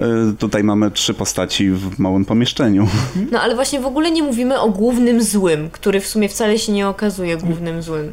E, 0.00 0.06
Tutaj 0.38 0.64
mamy 0.64 0.90
trzy 0.90 1.14
postaci 1.14 1.70
w 1.70 1.98
małym 1.98 2.24
pomieszczeniu. 2.24 2.88
No 3.32 3.40
ale 3.40 3.54
właśnie 3.54 3.80
w 3.80 3.86
ogóle 3.86 4.10
nie 4.10 4.22
mówimy 4.22 4.60
o 4.60 4.68
głównym 4.68 5.22
złym, 5.22 5.70
który 5.70 6.00
w 6.00 6.06
sumie 6.06 6.28
wcale 6.28 6.58
się 6.58 6.72
nie 6.72 6.88
okazuje 6.88 7.36
głównym 7.36 7.82
złym. 7.82 8.12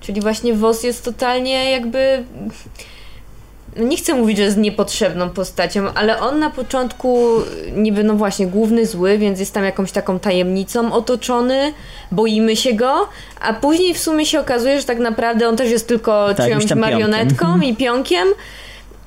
Czyli 0.00 0.20
właśnie 0.20 0.54
Wos 0.54 0.82
jest 0.82 1.04
totalnie 1.04 1.70
jakby... 1.70 2.24
Nie 3.78 3.96
chcę 3.96 4.14
mówić, 4.14 4.36
że 4.36 4.42
jest 4.42 4.56
niepotrzebną 4.56 5.30
postacią, 5.30 5.92
ale 5.94 6.20
on 6.20 6.38
na 6.38 6.50
początku 6.50 7.28
niby 7.72 8.04
no 8.04 8.14
właśnie 8.14 8.46
główny 8.46 8.86
zły, 8.86 9.18
więc 9.18 9.40
jest 9.40 9.54
tam 9.54 9.64
jakąś 9.64 9.92
taką 9.92 10.18
tajemnicą 10.18 10.92
otoczony, 10.92 11.72
boimy 12.12 12.52
go, 12.74 13.08
a 13.40 13.52
później 13.52 13.94
w 13.94 13.98
sumie 13.98 14.26
się 14.26 14.40
okazuje, 14.40 14.80
że 14.80 14.86
tak 14.86 14.98
naprawdę 14.98 15.48
on 15.48 15.56
też 15.56 15.70
jest 15.70 15.88
tylko 15.88 16.34
Tak, 16.34 16.46
czyjąś 16.46 16.66
tam 16.66 16.78
pionkiem. 16.78 16.78
marionetką 17.00 17.60
i 17.60 17.76
pionkiem. 17.76 18.28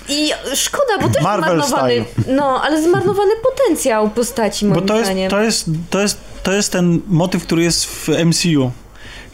I 0.09 0.31
szkoda, 0.55 0.97
bo 1.01 1.09
też 1.09 1.23
Marvel 1.23 1.61
zmarnowany, 1.63 2.05
no, 2.27 2.61
ale 2.63 2.81
zmarnowany 2.83 3.31
potencjał 3.43 4.09
postaci 4.09 4.65
moim 4.65 4.81
Bo 4.81 4.87
to 4.87 4.93
jest, 4.95 5.05
zdaniem. 5.05 5.31
to, 5.31 5.41
jest, 5.41 5.65
to, 5.89 6.01
jest, 6.01 6.17
to 6.43 6.51
jest 6.51 6.71
ten 6.71 7.01
motyw, 7.07 7.43
który 7.43 7.63
jest 7.63 7.85
w 7.85 8.09
MCU. 8.25 8.71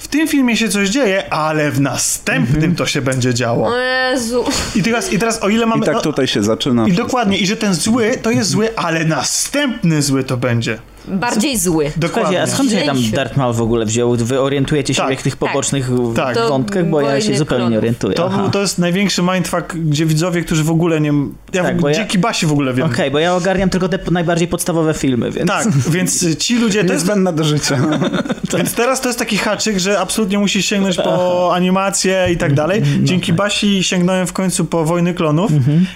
W 0.05 0.07
tym 0.07 0.27
filmie 0.27 0.57
się 0.57 0.69
coś 0.69 0.89
dzieje, 0.89 1.33
ale 1.33 1.71
w 1.71 1.81
następnym 1.81 2.75
to 2.75 2.85
się 2.85 3.01
będzie 3.01 3.33
działo. 3.33 3.67
O 3.67 3.77
Jezu. 3.77 4.43
I 4.75 4.83
teraz, 4.83 5.13
i 5.13 5.19
teraz 5.19 5.43
o 5.43 5.49
ile 5.49 5.65
I 5.65 5.67
mamy... 5.67 5.85
tak 5.85 5.95
no, 5.95 6.01
tutaj 6.01 6.27
się 6.27 6.43
zaczyna. 6.43 6.83
I 6.83 6.85
wszystko. 6.85 7.05
dokładnie, 7.05 7.37
i 7.37 7.47
że 7.47 7.57
ten 7.57 7.73
zły 7.73 8.17
to 8.21 8.31
jest 8.31 8.49
zły, 8.49 8.69
ale 8.75 9.05
następny 9.05 10.01
zły 10.01 10.23
to 10.23 10.37
będzie. 10.37 10.79
Bardziej 11.07 11.57
zły. 11.57 11.91
Dokładnie. 11.97 12.41
A 12.41 12.47
skąd 12.47 12.71
się 12.71 12.81
tam. 12.81 12.97
Darth 13.13 13.37
Maul 13.37 13.53
w 13.53 13.61
ogóle 13.61 13.85
wziął? 13.85 14.15
Wy 14.15 14.41
orientujecie 14.41 14.93
się 14.93 15.01
Tak, 15.01 15.19
w 15.19 15.23
tych 15.23 15.35
tak. 15.35 15.49
pobocznych 15.49 15.89
Tak. 16.15 16.37
Wątkach, 16.49 16.89
bo 16.89 17.01
ja 17.01 17.21
się 17.21 17.37
zupełnie 17.37 17.69
nie 17.69 17.77
orientuję. 17.77 18.13
To, 18.15 18.25
Aha. 18.25 18.49
to 18.51 18.61
jest 18.61 18.79
największy 18.79 19.21
mindfuck, 19.21 19.73
gdzie 19.75 20.05
widzowie, 20.05 20.41
którzy 20.41 20.63
w 20.63 20.69
ogóle 20.69 21.01
nie... 21.01 21.11
Ja 21.53 21.63
Tak, 21.63 21.77
w, 21.77 21.81
bo 21.81 21.89
ja- 21.89 21.95
dzięki 21.95 22.17
Basi 22.17 22.45
w 22.45 22.51
ogóle 22.51 22.73
wiem. 22.73 22.87
Okej, 22.87 23.11
bo 23.11 23.19
ja 23.19 23.35
ogarniam 23.35 23.69
tylko 23.69 23.89
te 23.89 23.99
najbardziej 24.11 24.47
podstawowe 24.47 24.93
filmy, 24.93 25.31
więc... 25.31 25.47
Tak, 25.47 25.67
więc 25.89 26.37
ci 26.37 26.55
ludzie... 26.59 26.83
To 26.85 26.93
jest, 26.93 27.05
Niezbędne 27.05 27.33
do 27.33 27.43
życia. 27.43 27.77
więc 28.57 28.73
teraz 28.73 29.01
to 29.01 29.09
jest 29.09 29.19
taki 29.19 29.37
haczyk, 29.37 29.77
że 29.79 29.99
absolutnie 29.99 30.39
musisz 30.39 30.65
sięgnąć 30.65 30.97
po 30.97 31.51
animację 31.55 32.27
i 32.33 32.37
tak 32.37 32.53
dalej. 32.53 32.81
Dzięki 33.03 33.33
Basi 33.33 33.83
sięgnąłem 33.83 34.27
w 34.27 34.33
końcu 34.33 34.65
po 34.65 34.85
Wojny 34.85 35.13
Klonów 35.13 35.51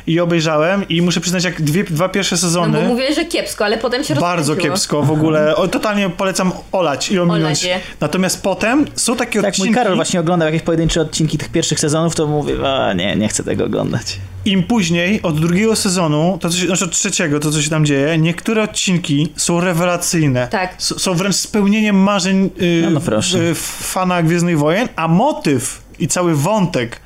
i 0.08 0.20
obejrzałem 0.20 0.88
i 0.90 1.02
muszę 1.02 1.20
przyznać, 1.22 1.44
jak 1.44 1.62
dwie, 1.62 1.84
dwa 1.84 2.10
pierwsze 2.10 2.36
No 2.36 2.40
sezony... 2.42 2.82
bo 2.82 2.88
mówiłeś, 2.88 3.16
że 3.16 3.26
kiepsko, 3.26 3.66
ale 3.66 3.78
potem 3.78 4.04
się 4.04 4.16
Bardzo 4.16 4.54
rozkręciło. 4.54 4.74
W 5.04 5.12
ogóle. 5.12 5.56
O, 5.56 5.68
totalnie 5.68 6.10
polecam 6.10 6.52
olać 6.72 7.12
i 7.12 7.20
ominąć. 7.20 7.66
Olać. 7.66 7.82
Natomiast 8.02 8.42
potem 8.44 8.86
są 8.96 9.16
takie 9.16 9.42
Tak, 9.42 9.50
odcinki, 9.50 9.70
mój 9.70 9.76
Karol 9.76 9.96
właśnie 9.96 10.20
oglądał 10.20 10.46
jakieś 10.48 10.62
pojedyncze 10.62 11.02
odcinki 11.02 11.38
tych 11.38 11.50
pierwszych 11.50 11.80
sezonów, 11.80 12.16
to 12.16 12.28
mówię, 12.28 12.54
a 12.70 12.94
nie, 12.94 13.16
nie 13.16 13.28
chcę 13.28 13.44
tego 13.44 13.66
oglądać. 13.66 14.18
im 14.46 14.64
później, 14.64 15.22
od 15.22 15.40
drugiego 15.40 15.76
sezonu, 15.76 16.38
to 16.42 16.50
co 16.50 16.58
się, 16.58 16.66
znaczy 16.68 16.86
od 16.86 16.92
trzeciego, 16.92 17.40
to 17.40 17.52
co 17.52 17.62
się 17.62 17.70
tam 17.70 17.86
dzieje, 17.86 18.18
niektóre 18.18 18.64
odcinki 18.64 19.34
są 19.36 19.60
rewelacyjne. 19.62 20.48
Tak. 20.48 20.76
S- 20.80 20.94
są 21.02 21.14
wręcz 21.14 21.36
spełnieniem 21.36 21.96
marzeń 21.96 22.50
y, 22.62 22.82
No, 22.84 22.90
no 22.90 23.00
proszę. 23.00 23.40
y, 23.40 23.56
fana 23.82 24.24
Gwiezdnych 24.24 24.58
Wojen, 24.60 24.88
a 24.96 25.08
motyw 25.08 25.82
i 26.00 26.08
cały 26.08 26.36
wątek 26.36 27.00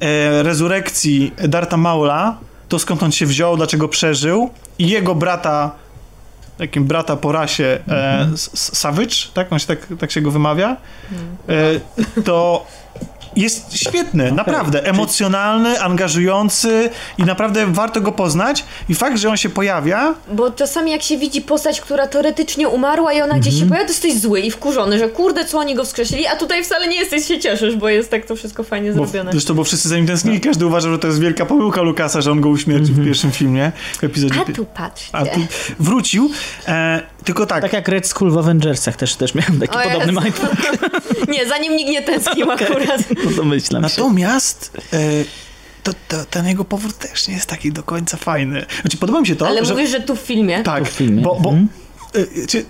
e, 0.00 0.42
rezurekcji 0.42 1.32
Darta 1.48 1.76
Maula, 1.76 2.36
to 2.68 2.78
skąd 2.78 3.02
on 3.02 3.12
się 3.12 3.26
wziął, 3.26 3.56
dlaczego 3.56 3.88
przeżył 3.88 4.50
i 4.78 4.88
jego 4.88 5.14
brata 5.14 5.70
takim 6.58 6.84
brata 6.84 7.16
po 7.16 7.32
rasie 7.32 7.78
e, 7.88 8.28
S- 8.34 8.76
Savage, 8.78 9.14
tak? 9.34 9.52
On 9.52 9.58
się 9.58 9.66
tak, 9.66 9.78
tak 9.98 10.10
się 10.10 10.20
go 10.20 10.30
wymawia. 10.30 10.76
E, 11.48 11.80
to 12.24 12.66
jest 13.36 13.76
świetny, 13.78 14.32
naprawdę. 14.32 14.84
Emocjonalny, 14.86 15.80
angażujący 15.82 16.90
i 17.18 17.22
naprawdę 17.24 17.66
warto 17.66 18.00
go 18.00 18.12
poznać. 18.12 18.64
I 18.88 18.94
fakt, 18.94 19.18
że 19.18 19.28
on 19.28 19.36
się 19.36 19.48
pojawia, 19.48 20.14
Bo 20.32 20.50
czasami 20.50 20.90
jak 20.90 21.02
się 21.02 21.18
widzi 21.18 21.40
postać, 21.42 21.80
która 21.80 22.06
teoretycznie 22.06 22.68
umarła 22.68 23.12
i 23.12 23.20
ona 23.22 23.38
gdzieś 23.38 23.54
Mhm. 23.54 23.60
się 23.62 23.68
pojawia, 23.68 23.86
to 23.86 23.92
jesteś 23.92 24.20
zły 24.20 24.40
i 24.40 24.50
wkurzony, 24.50 24.98
że 24.98 25.08
kurde, 25.08 25.44
co 25.44 25.58
oni 25.58 25.74
go 25.74 25.84
wskrzesili, 25.84 26.26
a 26.26 26.36
tutaj 26.36 26.64
wcale 26.64 26.88
nie 26.88 26.96
jesteś, 26.96 27.26
się 27.28 27.38
cieszysz, 27.38 27.76
bo 27.76 27.88
jest 27.88 28.10
tak 28.10 28.26
to 28.26 28.36
wszystko 28.36 28.62
fajnie 28.64 28.92
bo, 28.92 29.06
zrobione. 29.06 29.30
zresztą 29.32 29.54
bo 29.54 29.64
wszyscy 29.64 29.88
za 29.88 29.96
nim 29.96 30.06
tęsknili, 30.06 30.40
każdy 30.40 30.66
uważa, 30.66 30.90
że 30.90 30.98
to 30.98 31.06
jest 31.06 31.20
wielka 31.20 31.46
pomyłka 31.46 31.82
Lukasa, 31.82 32.20
że 32.20 32.30
on 32.32 32.40
go 32.40 32.48
uśmiercił 32.48 32.94
w 32.94 33.04
pierwszym 33.04 33.32
filmie, 33.32 33.72
w 34.00 34.04
epizodzie 34.04 34.40
A 34.48 34.52
tu 34.52 34.64
patrzcie. 34.64 35.08
a 35.12 35.24
tu 35.26 35.40
wrócił. 35.80 36.30
E, 36.68 37.13
tylko 37.24 37.46
tak, 37.46 37.62
Tak 37.62 37.72
jak 37.72 37.88
Red 37.88 38.06
Skull 38.06 38.30
w 38.30 38.38
Avengersach 38.38 38.96
też, 38.96 39.14
też 39.16 39.34
miałem 39.34 39.60
taki 39.60 39.76
O 39.76 39.80
podobny 39.80 40.12
Jezu. 40.12 40.20
mindfuck, 40.24 41.28
Nie, 41.28 41.46
za 41.48 41.58
nim 41.58 41.76
nikt 41.76 41.90
nie 41.90 42.02
tęsknił 42.02 42.50
akurat. 42.50 43.00
no 43.24 43.30
domyślam 43.30 43.82
się. 43.82 43.88
Natomiast 43.88 44.70
e, 44.92 44.98
to, 45.82 45.92
to, 46.08 46.16
ten 46.30 46.46
jego 46.48 46.64
powrót 46.64 46.98
też 46.98 47.28
nie 47.28 47.34
jest 47.34 47.46
taki 47.46 47.72
do 47.72 47.82
końca 47.82 48.16
fajny. 48.16 48.66
Znaczy, 48.80 48.96
podoba 48.96 49.20
mi 49.20 49.26
się 49.26 49.36
to, 49.36 49.46
Ale 49.46 49.64
że... 49.64 49.74
mówisz, 49.74 49.90
że 49.90 50.00
tu 50.00 50.16
w 50.16 50.20
filmie. 50.20 50.62
Tak, 50.62 50.84
w 50.84 50.88
filmie, 50.92 51.22
bo, 51.22 51.34
bo 51.40 51.50
mhm. 51.50 51.68
e, 52.42 52.46
czy, 52.46 52.64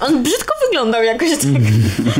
On 0.00 0.22
brzydko 0.22 0.54
wyglądał 0.68 1.02
jakoś 1.02 1.30
tak. 1.30 1.38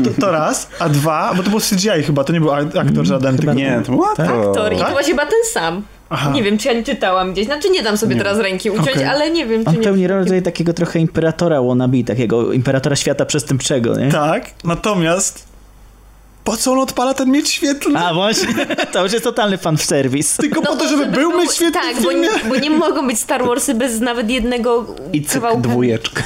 to, 0.05 0.21
to 0.21 0.31
raz, 0.31 0.67
a 0.79 0.89
dwa, 0.89 1.33
bo 1.37 1.43
to 1.43 1.49
był 1.49 1.59
CGI 1.59 2.03
chyba, 2.05 2.23
to 2.23 2.33
nie 2.33 2.39
był 2.39 2.51
ak- 2.51 2.75
aktor 2.75 3.05
żaden. 3.05 3.37
tylko- 3.37 3.53
Nie, 3.53 3.81
to 3.85 3.91
była 3.91 4.15
to... 4.15 4.23
Aktor 4.23 4.73
i 4.73 4.77
Tak? 4.77 4.87
to 4.87 4.91
właśnie 4.93 5.11
chyba 5.13 5.25
ten 5.25 5.39
sam. 5.53 5.83
Aha. 6.13 6.31
Nie 6.31 6.43
wiem, 6.43 6.57
czy 6.57 6.67
ja 6.67 6.73
nie 6.73 6.83
czytałam 6.83 7.33
gdzieś. 7.33 7.45
Znaczy 7.45 7.69
nie 7.69 7.83
dam 7.83 7.97
sobie 7.97 8.15
teraz 8.15 8.37
ręki 8.37 8.69
uciąć, 8.71 8.89
Okej. 8.89 9.05
ale 9.05 9.31
nie 9.31 9.45
wiem, 9.45 9.63
czy 9.63 9.69
On 9.69 9.75
nie. 9.75 9.81
pełni 9.83 10.07
rolę 10.07 10.23
tutaj 10.23 10.41
takiego 10.41 10.73
trochę 10.73 10.99
imperatora 10.99 11.61
wannabe, 11.61 12.03
takiego 12.03 12.53
imperatora 12.53 12.95
świata 12.95 13.25
przestępczego, 13.25 13.97
nie? 13.97 14.11
Tak, 14.11 14.45
natomiast 14.63 15.53
po 16.43 16.57
co 16.57 16.71
on 16.71 16.79
odpala 16.79 17.13
ten 17.13 17.31
miecz 17.31 17.49
świetlny? 17.49 17.99
A 17.99 18.13
właśnie, 18.13 18.65
to 18.93 19.03
już 19.03 19.11
jest 19.11 19.23
totalny 19.23 19.57
fan 19.57 19.77
serwis. 19.77 20.37
Tylko 20.37 20.61
po 20.61 20.67
to, 20.67 20.75
bo 20.75 20.87
żeby 20.87 21.05
był 21.05 21.39
miecz 21.39 21.51
świetlny 21.53 21.81
Tak, 21.81 21.95
w 21.95 22.03
bo 22.03 22.11
nie, 22.11 22.29
bo 22.49 22.55
nie 22.55 22.69
mogą 22.69 23.07
być 23.07 23.19
Star 23.19 23.45
Warsy 23.45 23.73
bez 23.73 23.99
nawet 23.99 24.29
jednego 24.29 24.85
I 25.13 25.21
cyk, 25.21 25.33
kawałka. 25.33 25.61
dwójeczka. 25.61 26.23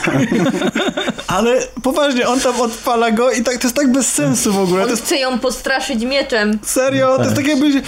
Ale 1.27 1.59
poważnie, 1.83 2.27
on 2.27 2.39
tam 2.39 2.61
odpala 2.61 3.11
go 3.11 3.31
i 3.31 3.43
tak, 3.43 3.57
to 3.57 3.63
jest 3.67 3.75
tak 3.75 3.91
bez 3.91 4.13
sensu 4.13 4.53
w 4.53 4.59
ogóle. 4.59 4.77
To 4.81 4.83
On 4.83 4.89
jest 4.89 5.03
chce 5.03 5.17
ją 5.17 5.39
postraszyć 5.39 6.03
mieczem. 6.03 6.59
serio, 6.63 7.17
to 7.17 7.23
jest 7.23 7.35
tak 7.35 7.47
jakby... 7.47 7.81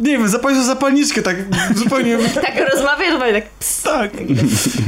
Nie 0.00 0.18
wiem, 0.18 0.28
zapalił 0.28 0.62
zapalniczkę 0.62 1.22
tak 1.22 1.36
zupełnie... 1.74 2.18
Tak 2.34 2.70
rozmawia, 2.74 3.10
że 3.10 3.32
tak 3.32 3.50
ps. 3.50 3.82
Tak. 3.82 4.10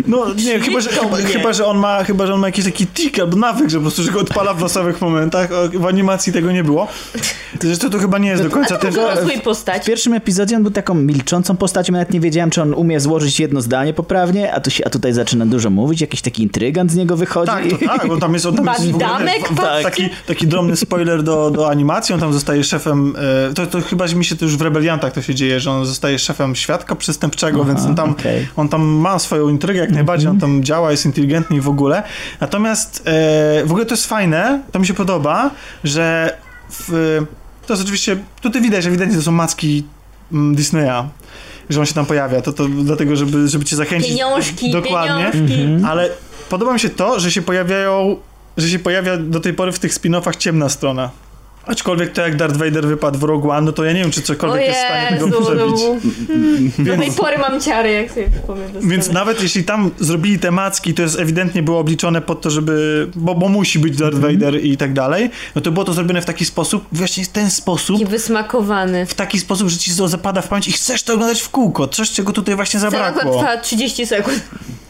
No 0.06 0.26
nie, 0.34 0.60
chyba 0.60 0.80
że, 0.80 0.90
chyba, 0.90 1.16
chyba, 1.16 1.52
że 1.52 1.66
on 1.66 1.78
ma, 1.78 2.04
chyba, 2.04 2.26
że 2.26 2.34
on 2.34 2.40
ma 2.40 2.46
jakiś 2.46 2.64
taki 2.64 2.86
tik 2.86 3.18
albo 3.18 3.36
nawyk, 3.36 3.70
że 3.70 3.76
po 3.78 3.82
prostu, 3.82 4.02
że 4.02 4.12
go 4.12 4.20
odpala 4.20 4.54
w 4.54 4.60
losowych 4.62 5.00
momentach. 5.00 5.48
W 5.74 5.86
animacji 5.86 6.32
tego 6.32 6.52
nie 6.52 6.64
było. 6.64 6.88
Zresztą 7.62 7.90
to 7.90 7.98
chyba 7.98 8.18
nie 8.18 8.28
jest 8.28 8.42
do 8.42 8.50
końca 8.50 8.74
A 8.74 8.78
to 8.78 8.92
ten... 8.92 9.38
W 9.38 9.42
postać. 9.42 9.86
pierwszym 9.86 10.12
epizodzie 10.12 10.56
on 10.56 10.62
był 10.62 10.72
taką 10.72 10.94
milczącą 10.94 11.56
postacią, 11.56 11.92
nawet 11.92 12.10
nie 12.10 12.20
wiedziałem, 12.20 12.50
czy 12.50 12.62
on 12.62 12.74
umie 12.74 13.00
złożyć 13.00 13.40
jedno 13.40 13.60
zdanie 13.60 13.94
poprawnie, 13.94 14.52
a, 14.54 14.60
tu 14.60 14.70
się, 14.70 14.84
a 14.84 14.90
tutaj 14.90 15.12
zaczyna 15.12 15.46
dużo 15.46 15.70
mówić, 15.70 16.00
jakiś 16.00 16.22
taki 16.22 16.42
intrygant 16.42 16.92
z 16.92 16.94
niego 16.96 17.16
wychodzi. 17.16 17.52
Tak, 17.52 17.64
to 17.70 17.76
tak, 17.86 18.08
bo 18.08 18.16
tam 18.16 18.34
jest, 18.34 18.46
on 18.46 18.54
tam 18.56 18.66
jest 18.66 18.78
w 18.90 18.94
ogóle, 18.94 19.06
Bawidamek, 19.08 19.48
w- 19.48 19.52
w- 19.52 19.56
patrzcie. 19.56 19.82
taki, 19.82 20.08
taki 20.26 20.46
drobny 20.46 20.76
spoiler 20.76 21.22
do, 21.22 21.50
do 21.50 21.70
animacji, 21.70 22.14
on 22.14 22.20
tam 22.20 22.32
zostaje 22.32 22.64
szefem, 22.64 23.14
e, 23.50 23.54
to, 23.54 23.66
to 23.66 23.80
chyba 23.80 24.06
mi 24.06 24.24
się 24.24 24.36
to 24.36 24.44
już 24.44 24.56
w 24.56 24.62
Rebeliantach 24.98 25.12
to 25.12 25.22
się 25.22 25.34
dzieje, 25.34 25.60
że 25.60 25.70
on 25.70 25.86
zostaje 25.86 26.18
szefem 26.18 26.54
świadka 26.54 26.96
przestępczego, 26.96 27.60
Aha, 27.62 27.72
więc 27.72 27.86
on 27.86 27.94
tam, 27.94 28.10
okej. 28.10 28.48
on 28.56 28.68
tam 28.68 28.82
ma 28.82 29.18
swoją 29.18 29.48
intrygę 29.48 29.80
jak 29.80 29.90
najbardziej, 29.90 30.28
on 30.30 30.40
tam 30.40 30.64
działa, 30.64 30.90
jest 30.90 31.06
inteligentny 31.06 31.56
i 31.56 31.60
w 31.60 31.68
ogóle. 31.68 32.02
Natomiast 32.40 33.02
e, 33.06 33.64
w 33.64 33.70
ogóle 33.70 33.86
to 33.86 33.94
jest 33.94 34.06
fajne, 34.06 34.62
to 34.72 34.78
mi 34.78 34.86
się 34.86 34.94
podoba, 34.94 35.50
że 35.84 36.36
w, 36.70 37.18
to 37.66 37.72
jest 37.72 37.82
oczywiście, 37.82 38.16
tutaj 38.40 38.62
widać, 38.62 38.82
że 38.82 38.88
ewidentnie 38.88 39.16
to 39.16 39.22
są 39.22 39.32
macki 39.32 39.84
mm, 40.32 40.54
Disneya, 40.54 41.08
że 41.70 41.80
on 41.80 41.86
się 41.86 41.94
tam 41.94 42.06
pojawia, 42.06 42.42
to, 42.42 42.52
to 42.52 42.68
dlatego, 42.68 43.16
żeby, 43.16 43.48
żeby 43.48 43.64
cię 43.64 43.76
zachęcić. 43.76 44.10
Pieniążki, 44.10 44.70
Dokładnie. 44.70 45.30
pieniążki. 45.32 45.86
Ale 45.86 46.10
podoba 46.48 46.72
mi 46.72 46.80
się 46.80 46.88
to, 46.90 47.20
że 47.20 47.32
się 47.32 47.42
pojawiają, 47.42 48.16
że 48.56 48.68
się 48.68 48.78
pojawia 48.78 49.16
do 49.16 49.40
tej 49.40 49.54
pory 49.54 49.72
w 49.72 49.78
tych 49.78 49.92
spin-offach 49.92 50.36
ciemna 50.36 50.68
strona. 50.68 51.10
Aczkolwiek 51.68 52.12
to 52.12 52.22
jak 52.22 52.36
Darth 52.36 52.56
Vader 52.56 52.86
wypadł 52.86 53.18
w 53.18 53.22
Rogue 53.22 53.50
One, 53.50 53.60
no 53.60 53.72
to 53.72 53.84
ja 53.84 53.92
nie 53.92 54.00
wiem, 54.02 54.10
czy 54.10 54.22
cokolwiek 54.22 54.66
jest 54.66 54.78
w 54.80 54.84
stanie 54.84 55.08
tego 55.18 55.26
Jezu, 55.26 55.42
przebić. 55.42 55.80
no, 56.78 56.84
do 56.84 56.90
tej 56.90 57.00
Więc, 57.00 57.16
pory 57.16 57.38
mam 57.38 57.60
ciary, 57.60 57.92
jak 57.92 58.10
sobie 58.10 58.30
przypomnę. 58.30 58.64
więc 58.80 59.10
nawet 59.12 59.42
jeśli 59.42 59.64
tam 59.64 59.90
zrobili 60.00 60.38
te 60.38 60.50
macki, 60.50 60.94
to 60.94 61.02
jest 61.02 61.18
ewidentnie 61.18 61.62
było 61.62 61.78
obliczone 61.78 62.20
pod 62.20 62.40
to, 62.40 62.50
żeby, 62.50 63.08
bo, 63.14 63.34
bo 63.34 63.48
musi 63.48 63.78
być 63.78 63.96
Darth 63.96 64.18
Vader 64.18 64.64
i 64.64 64.76
tak 64.76 64.92
dalej, 64.92 65.30
no 65.54 65.60
to 65.62 65.70
było 65.72 65.84
to 65.84 65.92
zrobione 65.92 66.22
w 66.22 66.24
taki 66.24 66.44
sposób, 66.44 66.84
właśnie 66.92 67.24
w 67.24 67.28
ten 67.28 67.50
sposób, 67.50 67.98
Taki 67.98 68.10
wysmakowany. 68.10 69.06
w 69.06 69.14
taki 69.14 69.38
sposób, 69.38 69.68
że 69.68 69.76
ci 69.78 69.96
to 69.96 70.08
zapada 70.08 70.42
w 70.42 70.48
pamięć 70.48 70.68
i 70.68 70.72
chcesz 70.72 71.02
to 71.02 71.14
oglądać 71.14 71.40
w 71.40 71.48
kółko, 71.48 71.88
coś 71.88 72.10
czego 72.10 72.32
tutaj 72.32 72.54
właśnie 72.56 72.80
zabrakło. 72.80 73.38
trwa 73.38 73.56
30 73.56 74.06
sekund. 74.06 74.40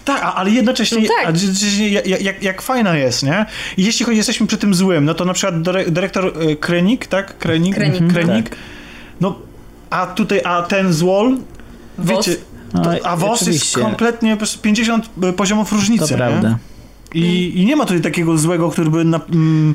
Tak, 0.05 0.33
ale 0.37 0.51
jednocześnie 0.51 0.99
No 1.03 1.09
tak. 1.09 1.27
a, 1.27 1.31
jednocześnie 1.39 1.89
jak, 1.89 2.21
jak, 2.23 2.43
jak 2.43 2.63
fajna 2.63 2.97
jest, 2.97 3.23
nie? 3.23 3.47
I 3.77 3.85
jeśli 3.85 4.05
chodzi, 4.07 4.17
jesteśmy 4.17 4.47
przy 4.47 4.57
tym 4.57 4.75
złym, 4.75 5.05
no 5.05 5.15
to 5.15 5.25
na 5.25 5.33
przykład 5.33 5.55
dyre- 5.63 5.91
dyrektor 5.91 6.33
y, 6.51 6.57
Krenik, 6.69 7.07
tak? 7.07 7.39
Krenik? 7.39 7.75
Krenik. 7.75 8.01
Mhm. 8.03 8.15
Tak. 8.15 8.25
Krenik. 8.25 8.57
No, 9.21 9.39
a 9.91 10.07
tutaj, 10.07 10.41
a 10.45 10.63
ten 10.63 10.93
złol, 10.93 11.37
wiecie, 11.99 12.37
No, 12.75 12.83
to, 12.83 13.07
a 13.07 13.17
WOS 13.17 13.47
jest 13.47 13.79
kompletnie 13.79 14.31
po 14.31 14.37
prostu 14.37 14.59
50 14.59 15.11
poziomów 15.37 15.73
różnicy, 15.73 16.05
To 16.05 16.11
nie? 16.11 16.17
prawda. 16.17 16.59
I, 17.15 17.53
I 17.61 17.67
nie 17.67 17.77
ma 17.77 17.85
tutaj 17.85 18.01
takiego 18.03 18.39
złego, 18.39 18.71
który 18.71 18.91
by 18.91 19.05
na, 19.05 19.21
mm, 19.33 19.75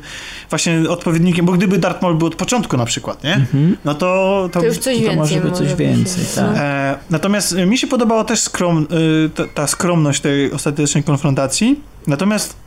właśnie 0.50 0.90
odpowiednikiem, 0.90 1.46
bo 1.46 1.52
gdyby 1.52 1.78
Darth 1.78 2.02
Maul 2.02 2.14
był 2.14 2.26
od 2.26 2.34
początku 2.34 2.76
na 2.76 2.84
przykład, 2.84 3.24
nie? 3.24 3.46
No 3.84 3.94
to... 3.94 4.48
To 4.52 4.64
już 4.64 4.78
coś 4.78 4.96
To 4.96 5.00
więcej 5.02 5.16
może 5.16 5.40
być 5.40 5.56
coś 5.56 5.74
więcej, 5.74 6.24
tak. 6.34 6.56
E, 6.56 6.94
natomiast 7.10 7.52
e, 7.52 7.66
mi 7.66 7.78
się 7.78 7.86
podobała 7.86 8.24
też 8.24 8.40
skrom, 8.40 8.86
y, 9.26 9.30
ta, 9.30 9.44
ta 9.54 9.66
skromność 9.66 10.20
tej 10.20 10.52
ostatecznej 10.52 11.04
konfrontacji. 11.04 11.80
Natomiast 12.06 12.63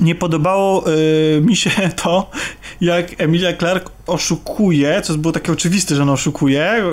nie 0.00 0.14
podobało 0.14 0.92
y, 0.92 1.40
mi 1.40 1.56
się 1.56 1.70
to, 2.02 2.30
jak 2.80 3.20
Emilia 3.20 3.52
Clarke 3.52 3.90
oszukuje, 4.06 5.02
co 5.02 5.14
było 5.14 5.32
takie 5.32 5.52
oczywiste, 5.52 5.94
że 5.94 6.02
ona 6.02 6.12
oszukuje. 6.12 6.84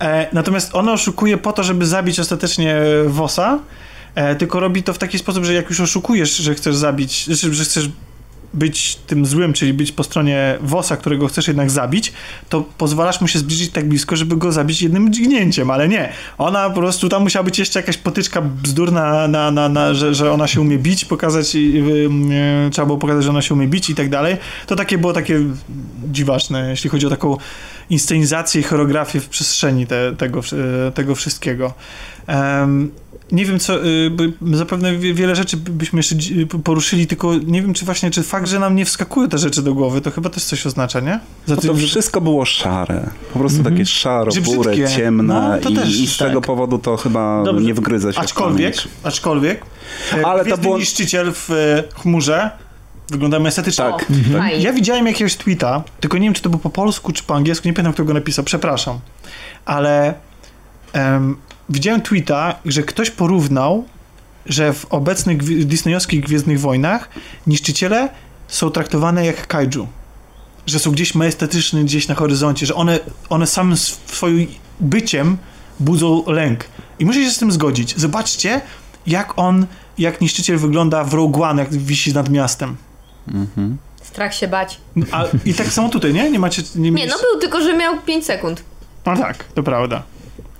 E, 0.00 0.28
natomiast 0.32 0.74
ona 0.74 0.92
oszukuje 0.92 1.38
po 1.38 1.52
to, 1.52 1.62
żeby 1.62 1.86
zabić 1.86 2.20
ostatecznie 2.20 2.80
Wosa, 3.06 3.58
e, 4.14 4.36
tylko 4.36 4.60
robi 4.60 4.82
to 4.82 4.94
w 4.94 4.98
taki 4.98 5.18
sposób, 5.18 5.44
że 5.44 5.54
jak 5.54 5.68
już 5.68 5.80
oszukujesz, 5.80 6.36
że 6.36 6.54
chcesz 6.54 6.76
zabić, 6.76 7.24
że, 7.24 7.54
że 7.54 7.64
chcesz 7.64 7.88
być 8.56 8.96
tym 9.06 9.26
złym, 9.26 9.52
czyli 9.52 9.72
być 9.72 9.92
po 9.92 10.04
stronie 10.04 10.58
Wosa, 10.60 10.96
którego 10.96 11.28
chcesz 11.28 11.48
jednak 11.48 11.70
zabić, 11.70 12.12
to 12.48 12.64
pozwalasz 12.78 13.20
mu 13.20 13.28
się 13.28 13.38
zbliżyć 13.38 13.70
tak 13.70 13.88
blisko, 13.88 14.16
żeby 14.16 14.36
go 14.36 14.52
zabić 14.52 14.82
jednym 14.82 15.12
dźgnięciem, 15.12 15.70
ale 15.70 15.88
nie. 15.88 16.12
Ona 16.38 16.70
po 16.70 16.80
prostu, 16.80 17.08
tam 17.08 17.22
musiała 17.22 17.44
być 17.44 17.58
jeszcze 17.58 17.78
jakaś 17.78 17.96
potyczka 17.96 18.42
bzdurna, 18.42 19.28
na, 19.28 19.50
na, 19.50 19.68
na, 19.68 19.94
że, 19.94 20.14
że 20.14 20.32
ona 20.32 20.46
się 20.46 20.60
umie 20.60 20.78
bić, 20.78 21.04
pokazać, 21.04 21.54
yy, 21.54 21.60
yy, 21.60 22.70
trzeba 22.70 22.86
było 22.86 22.98
pokazać, 22.98 23.24
że 23.24 23.30
ona 23.30 23.42
się 23.42 23.54
umie 23.54 23.68
bić 23.68 23.90
i 23.90 23.94
tak 23.94 24.08
dalej. 24.08 24.36
To 24.66 24.76
takie 24.76 24.98
było 24.98 25.12
takie 25.12 25.40
dziwaczne, 26.12 26.70
jeśli 26.70 26.90
chodzi 26.90 27.06
o 27.06 27.10
taką 27.10 27.36
inscenizację 27.90 28.60
i 28.60 28.64
choreografię 28.64 29.20
w 29.20 29.28
przestrzeni 29.28 29.86
te, 29.86 30.16
tego, 30.16 30.40
tego 30.94 31.14
wszystkiego. 31.14 31.74
Nie 33.32 33.44
wiem, 33.44 33.58
co, 33.58 33.84
y, 33.86 34.10
zapewne 34.52 34.96
wie- 34.96 35.14
wiele 35.14 35.36
rzeczy 35.36 35.56
byśmy 35.56 35.98
jeszcze 35.98 36.14
dzi- 36.14 36.46
poruszyli, 36.64 37.06
tylko 37.06 37.34
nie 37.34 37.62
wiem, 37.62 37.74
czy 37.74 37.84
właśnie, 37.84 38.10
czy 38.10 38.22
fakt, 38.22 38.48
że 38.48 38.58
nam 38.58 38.76
nie 38.76 38.84
wskakują 38.84 39.28
te 39.28 39.38
rzeczy 39.38 39.62
do 39.62 39.74
głowy, 39.74 40.00
to 40.00 40.10
chyba 40.10 40.30
też 40.30 40.44
coś 40.44 40.66
oznacza, 40.66 41.00
nie? 41.00 41.20
Za 41.46 41.54
No 41.54 41.60
to 41.62 41.74
wszystko 41.74 42.20
było 42.20 42.44
szare. 42.44 43.10
Po 43.32 43.38
prostu 43.38 43.62
takie 43.64 43.86
szaro, 43.86 44.32
burę, 44.44 44.88
ciemne 44.88 45.22
No, 45.22 45.58
to 45.62 45.68
i, 45.68 45.74
też, 45.74 45.88
i 46.00 46.06
z 46.06 46.16
tak. 46.16 46.28
tego 46.28 46.40
powodu 46.40 46.78
to 46.78 46.96
chyba 46.96 47.42
Dobrze. 47.44 47.64
nie 47.64 47.74
wgryza 47.74 48.12
się 48.12 48.18
Aczkolwiek, 48.18 48.76
aczkolwiek, 49.02 49.62
e, 50.18 50.26
Ale 50.26 50.44
to 50.44 50.58
było- 50.58 50.78
niszczyciel 50.78 51.32
w 51.32 51.50
e, 51.50 51.84
chmurze 52.00 52.50
wygląda 53.10 53.38
estetycznie. 53.38 53.84
Tak, 53.84 54.06
fajnie. 54.38 54.62
Ja 54.64 54.72
widziałem 54.72 55.06
jakiegoś 55.06 55.36
tweeta, 55.36 55.82
tylko 56.00 56.18
nie 56.18 56.24
wiem, 56.26 56.34
czy 56.34 56.42
to 56.42 56.50
było 56.50 56.60
po 56.60 56.70
polsku, 56.70 57.12
czy 57.12 57.22
po 57.22 57.34
angielsku, 57.34 57.68
nie 57.68 57.74
pamiętam, 57.74 57.92
kto 57.92 58.04
go 58.04 58.14
napisał, 58.14 58.44
przepraszam. 58.44 58.98
Ale 59.64 60.14
em, 60.92 61.36
widziałem 61.68 62.00
tweeta, 62.00 62.54
że 62.64 62.82
ktoś 62.82 63.10
porównał, 63.10 63.84
że 64.46 64.72
w 64.72 64.84
obecnych 64.84 65.38
gwi- 65.38 65.64
disneyowskich 65.64 66.24
Gwiezdnych 66.24 66.60
Wojnach 66.60 67.08
niszczyciele 67.46 68.08
są 68.48 68.70
traktowane 68.70 69.26
jak 69.26 69.46
kaiju. 69.46 69.86
Że 70.66 70.78
są 70.78 70.90
gdzieś 70.92 71.14
majestatyczne, 71.14 71.84
gdzieś 71.84 72.08
na 72.08 72.14
horyzoncie, 72.14 72.66
że 72.66 72.74
one, 72.74 72.98
one 73.28 73.46
samym 73.46 73.72
sw- 73.72 74.14
swoim 74.14 74.46
byciem 74.80 75.36
budzą 75.80 76.24
lęk. 76.26 76.64
I 76.98 77.04
muszę 77.06 77.24
się 77.24 77.30
z 77.30 77.38
tym 77.38 77.52
zgodzić. 77.52 77.94
Zobaczcie, 78.00 78.60
jak 79.06 79.38
on, 79.38 79.66
jak 79.98 80.20
niszczyciel 80.20 80.58
wygląda 80.58 81.04
w 81.04 81.14
Rogue 81.14 81.42
One, 81.42 81.62
jak 81.62 81.74
wisi 81.74 82.12
nad 82.14 82.28
miastem. 82.28 82.76
Mhm. 83.34 83.76
Strach 84.02 84.34
się 84.34 84.48
bać. 84.48 84.80
A, 85.12 85.24
I 85.44 85.54
tak 85.54 85.66
samo 85.66 85.88
tutaj, 85.88 86.14
nie? 86.14 86.30
Nie 86.30 86.38
macie... 86.38 86.62
Nie, 86.74 86.80
Nie, 86.82 86.90
mieliście- 86.92 87.18
no 87.22 87.28
był, 87.32 87.40
tylko 87.40 87.60
że 87.60 87.76
miał 87.76 88.00
5 88.02 88.24
sekund. 88.24 88.62
No 89.06 89.16
tak, 89.16 89.44
to 89.44 89.62
prawda. 89.62 90.02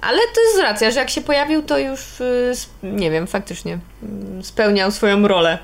Ale 0.01 0.19
to 0.35 0.41
jest 0.49 0.59
racja, 0.63 0.91
że 0.91 1.01
jak 1.01 1.11
się 1.11 1.21
pojawił, 1.21 1.63
to 1.63 1.79
już, 1.79 2.21
y, 2.21 2.53
nie 2.83 3.11
wiem, 3.11 3.27
faktycznie 3.27 3.79
y, 4.41 4.43
spełniał 4.43 4.91
swoją 4.91 5.29
rolę. 5.29 5.59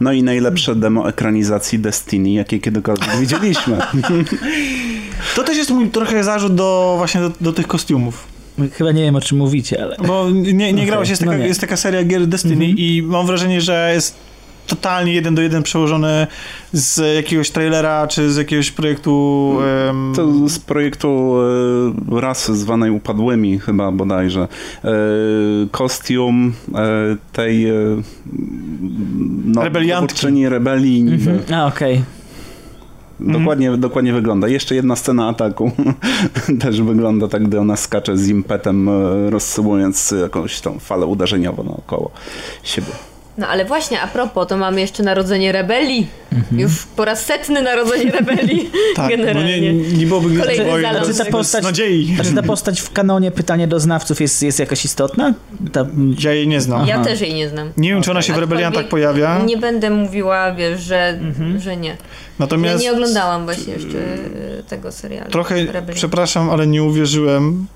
No 0.00 0.12
i 0.12 0.22
najlepsze 0.22 0.74
demo 0.74 1.08
ekranizacji 1.08 1.78
Destiny, 1.78 2.30
jakie 2.30 2.58
kiedykolwiek 2.58 3.16
widzieliśmy. 3.20 3.78
To 5.36 5.42
też 5.44 5.56
jest 5.56 5.70
mój 5.70 5.88
trochę 5.90 6.24
zarzut 6.24 6.54
do 6.54 6.94
właśnie 6.98 7.20
do, 7.20 7.30
do 7.40 7.52
tych 7.52 7.66
kostiumów. 7.66 8.26
Chyba 8.72 8.92
nie 8.92 9.02
wiem, 9.02 9.16
o 9.16 9.20
czym 9.20 9.38
mówicie, 9.38 9.82
ale... 9.82 9.96
Bo 10.06 10.30
nie, 10.30 10.52
nie 10.54 10.70
Okej, 10.72 10.86
grałeś, 10.86 11.08
jest 11.08 11.20
taka, 11.22 11.32
no 11.32 11.38
nie. 11.38 11.46
jest 11.46 11.60
taka 11.60 11.76
seria 11.76 12.04
gier 12.04 12.26
Destiny 12.26 12.54
Mhm. 12.54 12.78
i 12.78 13.02
mam 13.06 13.26
wrażenie, 13.26 13.60
że 13.60 13.90
jest 13.94 14.16
totalnie 14.68 15.12
jeden 15.12 15.34
do 15.34 15.42
jeden 15.42 15.62
przełożony 15.62 16.26
z 16.72 17.16
jakiegoś 17.16 17.50
trailera, 17.50 18.06
czy 18.06 18.32
z 18.32 18.36
jakiegoś 18.36 18.70
projektu... 18.70 19.54
em, 19.88 20.12
To 20.16 20.48
z 20.48 20.58
projektu 20.58 21.34
e, 22.16 22.20
rasy 22.20 22.56
zwanej 22.56 22.90
Upadłymi 22.90 23.58
chyba 23.58 23.92
bodajże. 23.92 24.48
E, 24.84 24.88
kostium 25.70 26.52
e, 26.74 27.16
tej 27.32 27.68
e, 27.68 27.74
no, 29.44 29.64
Rebeliantki. 29.64 30.48
rebelii. 30.48 31.00
Mhm. 31.00 31.40
A, 31.54 31.66
okej. 31.66 32.02
Dokładnie, 33.20 33.76
dokładnie 33.76 34.12
wygląda. 34.12 34.48
Jeszcze 34.48 34.74
jedna 34.74 34.96
scena 34.96 35.28
ataku 35.28 35.70
też 36.60 36.82
wygląda 36.82 37.28
tak, 37.28 37.48
gdy 37.48 37.60
ona 37.60 37.76
skacze 37.76 38.16
z 38.16 38.28
impetem, 38.28 38.88
e, 38.88 39.30
rozsyłując 39.30 40.14
jakąś 40.22 40.60
tą 40.60 40.78
falę 40.78 41.06
uderzeniową 41.06 41.64
naokoło 41.64 42.10
siebie. 42.62 42.92
No 43.38 43.46
ale 43.48 43.64
właśnie, 43.64 44.00
a 44.00 44.06
propos, 44.06 44.48
to 44.48 44.56
mamy 44.56 44.80
jeszcze 44.80 45.02
Narodzenie 45.02 45.52
Rebelii. 45.52 46.06
Już 46.52 46.86
po 46.96 47.04
raz 47.04 47.24
setny 47.26 47.62
Narodzenie 47.62 48.10
Rebelii. 48.10 48.70
tak, 48.96 49.08
generalnie. 49.10 49.56
bo 49.56 49.62
nie, 49.62 49.72
nie 49.98 50.06
byłoby 50.06 50.38
Kolejny 50.40 50.64
bez, 50.64 51.06
Znaczy 51.06 51.24
ta 51.30 51.38
postać- 51.38 51.64
nadziei. 51.64 52.16
A 52.20 52.24
czy 52.24 52.34
ta 52.34 52.42
postać 52.42 52.80
w 52.80 52.92
kanonie, 52.92 53.30
pytanie 53.30 53.68
do 53.68 53.80
znawców, 53.80 54.20
jest, 54.20 54.42
jest 54.42 54.58
jakaś 54.58 54.84
istotna? 54.84 55.34
Ta, 55.72 55.86
Ja 56.18 56.32
jej 56.32 56.48
nie 56.48 56.60
znam. 56.60 56.86
Ja 56.86 56.94
Aha. 56.94 57.04
też 57.04 57.20
jej 57.20 57.34
nie 57.34 57.48
znam. 57.48 57.72
Nie 57.76 57.88
wiem, 57.88 58.02
czy 58.02 58.10
ona 58.10 58.22
się 58.22 58.26
w 58.26 58.36
Aczkolwiek 58.36 58.50
Rebeliantach 58.50 58.88
pojawia, 58.88 59.38
Nie 59.46 59.56
będę 59.56 59.90
mówiła, 59.90 60.54
wiesz, 60.54 60.80
że, 60.80 61.08
Mhm. 61.08 61.60
że 61.60 61.76
nie. 61.76 61.88
Ja 61.88 61.96
natomiast 62.38 62.82
nie 62.82 62.92
oglądałam 62.92 63.44
właśnie 63.44 63.72
jeszcze 63.72 63.98
y, 63.98 64.62
tego 64.68 64.92
serialu. 64.92 65.30
trochę, 65.30 65.54
przepraszam, 65.94 66.50
ale 66.50 66.66
nie 66.66 66.82
uwierzyłem, 66.82 67.66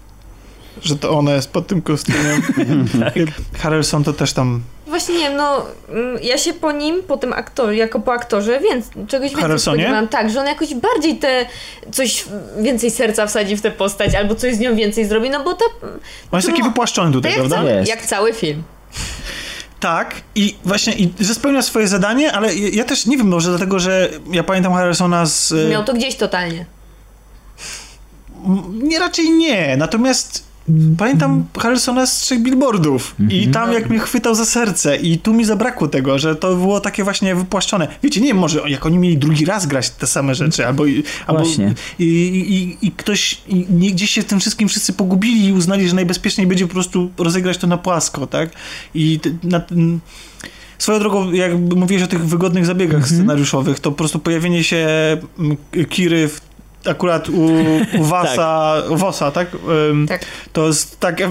że 0.83 0.97
to 0.97 1.11
ona 1.19 1.35
jest 1.35 1.51
pod 1.51 1.67
tym 1.67 1.83
kostiumem. 1.83 2.43
Harrelson 3.59 4.05
to 4.05 4.13
też 4.13 4.33
tam 4.33 4.63
Właśnie 4.93 5.15
nie 5.15 5.21
wiem, 5.21 5.37
no 5.37 5.67
mm, 5.89 6.19
ja 6.23 6.39
się 6.39 6.53
po 6.53 6.73
nim, 6.73 7.03
po 7.03 7.17
tym 7.17 7.33
aktorze, 7.33 7.77
jako 7.77 8.01
po 8.01 8.13
aktorze, 8.13 8.61
więc 8.61 8.87
czegoś 9.09 9.35
więcej 9.35 9.59
spodziewałam. 9.59 10.09
Tak, 10.09 10.31
że 10.31 10.41
on 10.41 10.47
jakoś 10.47 10.75
bardziej 10.75 11.17
te, 11.17 11.47
coś 11.93 12.25
więcej 12.59 12.91
serca 12.91 13.27
wsadzi 13.27 13.57
w 13.57 13.63
tę 13.63 13.71
postać, 13.71 14.15
albo 14.15 14.35
coś 14.35 14.55
z 14.55 14.59
nią 14.59 14.77
więcej 14.77 15.05
zrobi, 15.05 15.31
no 15.31 15.45
bo 15.45 15.55
ta... 15.55 15.65
On 15.83 15.91
jest 16.39 16.49
no, 16.49 16.55
taki 16.55 16.63
wypłaszczony 16.63 17.13
tutaj, 17.13 17.33
tak 17.33 17.41
jak, 17.41 17.49
prawda? 17.51 17.71
Jest. 17.71 17.89
jak 17.89 18.07
cały 18.07 18.33
film. 18.33 18.63
Tak, 19.81 20.15
i 20.35 20.57
właśnie, 20.65 20.93
i 20.93 21.13
że 21.21 21.35
spełnia 21.35 21.63
swoje 21.63 21.89
zadanie, 21.89 22.33
ale 22.33 22.55
ja 22.55 22.85
też 22.85 23.07
nie 23.07 23.17
wiem, 23.17 23.29
może 23.29 23.51
dlatego, 23.51 23.79
że 23.79 24.11
ja 24.33 24.43
pamiętam 24.43 24.73
Harrisona 24.73 25.27
z... 25.27 25.53
e, 25.53 25.69
Miał 25.69 25.85
to 25.85 25.95
gdzieś 25.95 26.17
totalnie. 26.17 26.67
Nie, 28.73 28.99
raczej 28.99 29.31
nie, 29.31 29.77
natomiast 29.77 30.52
pamiętam 30.99 31.45
Harrisona 31.59 32.07
z 32.07 32.21
trzech 32.21 32.43
billboardów 32.43 33.15
i 33.29 33.49
tam 33.49 33.73
jak 33.73 33.91
mnie 33.91 33.99
chwytał 33.99 34.35
za 34.35 34.45
serce 34.45 34.97
i 34.97 35.19
tu 35.19 35.35
mi 35.35 35.45
zabrakło 35.45 35.89
tego, 35.89 36.19
że 36.19 36.37
to 36.37 36.57
było 36.57 36.81
takie 36.81 37.05
właśnie 37.05 37.35
wypłaszczone. 37.35 37.89
Wiecie, 38.03 38.21
nie 38.21 38.27
wiem, 38.27 38.39
może 38.39 38.71
jak 38.71 38.87
oni 38.87 38.99
mieli 38.99 39.19
drugi 39.19 39.45
raz 39.45 39.67
grać 39.67 39.91
te 39.91 40.07
same 40.07 40.35
rzeczy, 40.35 40.67
albo, 40.67 40.85
albo 41.27 41.45
Właśnie. 41.45 41.75
i, 41.99 42.05
i, 42.05 42.87
i 42.87 42.91
ktoś, 42.91 43.41
i 43.49 43.67
nie, 43.71 43.91
gdzieś 43.91 44.11
się 44.11 44.23
w 44.23 44.25
tym 44.25 44.41
wszystkim 44.41 44.69
wszyscy 44.69 44.93
pogubili 44.93 45.47
i 45.47 45.53
uznali, 45.53 45.89
że 45.89 45.95
najbezpieczniej 45.95 46.47
będzie 46.47 46.67
po 46.67 46.73
prostu 46.73 47.11
rozegrać 47.19 47.59
to 47.59 47.67
na 47.67 47.79
płasko, 47.79 48.27
tak? 48.27 48.51
I 48.95 49.21
na, 49.43 49.61
Swoją 50.79 50.99
drogą, 50.99 51.33
jak 51.33 51.53
mówiłeś 51.77 52.03
o 52.03 52.07
tych 52.07 52.27
wygodnych 52.27 52.67
zabiegach 52.67 53.09
scenariuszowych, 53.09 53.81
to 53.81 53.91
po 53.91 53.97
prostu 53.97 54.19
pojawienie 54.19 54.65
się 54.65 54.87
Kiry 55.89 56.29
w, 56.29 56.41
akurat 56.87 57.29
u, 57.29 57.47
u 57.99 58.05
Wasa, 58.13 58.83
u 58.91 58.97
Wosa, 58.97 59.31
tak? 59.31 59.49
Ym, 59.91 60.07
Tak. 60.09 60.25
To 60.53 60.67
jest 60.67 61.01
tak, 61.01 61.21
e, 61.21 61.27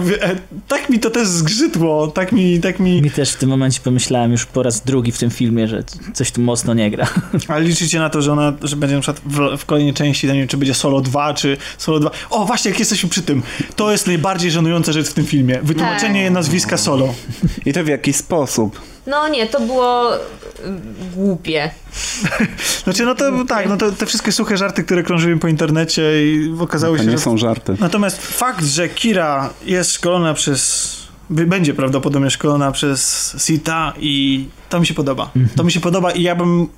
tak 0.68 0.90
mi 0.90 0.98
to 0.98 1.10
też 1.10 1.28
zgrzytło, 1.28 2.06
tak 2.06 2.32
mi, 2.32 2.60
tak 2.60 2.80
mi... 2.80 3.02
mi 3.02 3.10
też 3.10 3.32
w 3.32 3.36
tym 3.36 3.48
momencie 3.48 3.80
pomyślałem 3.84 4.32
już 4.32 4.46
po 4.46 4.62
raz 4.62 4.80
drugi 4.80 5.12
w 5.12 5.18
tym 5.18 5.30
filmie, 5.30 5.68
że 5.68 5.84
coś 6.14 6.32
tu 6.32 6.40
mocno 6.40 6.74
nie 6.74 6.90
gra. 6.90 7.06
Ale 7.48 7.64
liczycie 7.64 7.98
na 7.98 8.10
to, 8.10 8.22
że 8.22 8.32
ona, 8.32 8.52
że 8.62 8.76
będzie 8.76 8.96
na 8.96 9.02
przykład 9.02 9.22
w, 9.26 9.58
w 9.58 9.64
kolejnej 9.64 9.94
części, 9.94 10.26
nie 10.26 10.32
wiem, 10.32 10.48
czy 10.48 10.56
będzie 10.56 10.74
Solo 10.74 11.00
2, 11.00 11.34
czy 11.34 11.56
Solo 11.78 12.00
2. 12.00 12.10
O, 12.30 12.44
właśnie, 12.44 12.70
jak 12.70 12.80
jesteśmy 12.80 13.08
przy 13.08 13.22
tym, 13.22 13.42
to 13.76 13.92
jest 13.92 14.06
najbardziej 14.06 14.50
żenująca 14.50 14.92
rzecz 14.92 15.08
w 15.08 15.14
tym 15.14 15.26
filmie. 15.26 15.60
Wytłumaczenie 15.62 16.30
nazwiska 16.30 16.76
Solo. 16.76 17.14
I 17.66 17.72
to 17.72 17.84
w 17.84 17.88
jaki 17.88 18.12
sposób? 18.12 18.91
No 19.06 19.28
nie, 19.28 19.46
to 19.46 19.60
było 19.60 20.16
y, 20.16 20.20
głupie. 21.14 21.70
Znaczy, 22.84 23.04
no 23.04 23.14
to 23.14 23.44
tak, 23.48 23.68
no 23.68 23.76
to 23.76 23.92
te 23.92 24.06
wszystkie 24.06 24.32
suche 24.32 24.56
żarty, 24.56 24.84
które 24.84 25.02
krążyły 25.02 25.36
po 25.36 25.48
internecie 25.48 26.02
i 26.32 26.54
okazało 26.60 26.96
To 26.96 27.02
się, 27.02 27.08
nie 27.08 27.16
że... 27.18 27.24
są 27.24 27.36
żarty. 27.38 27.76
Natomiast 27.80 28.26
fakt, 28.26 28.64
że 28.64 28.88
Kira 28.88 29.50
jest 29.64 29.92
szkolona 29.92 30.34
przez... 30.34 30.92
Będzie 31.30 31.74
prawdopodobnie 31.74 32.30
szkolona 32.30 32.72
przez 32.72 33.32
Sita 33.38 33.92
i 34.00 34.46
to 34.68 34.80
mi 34.80 34.86
się 34.86 34.94
podoba. 34.94 35.30
To 35.56 35.64
mi 35.64 35.72
się 35.72 35.80
podoba 35.80 36.10
i 36.10 36.22
ja 36.22 36.34
bym 36.34 36.68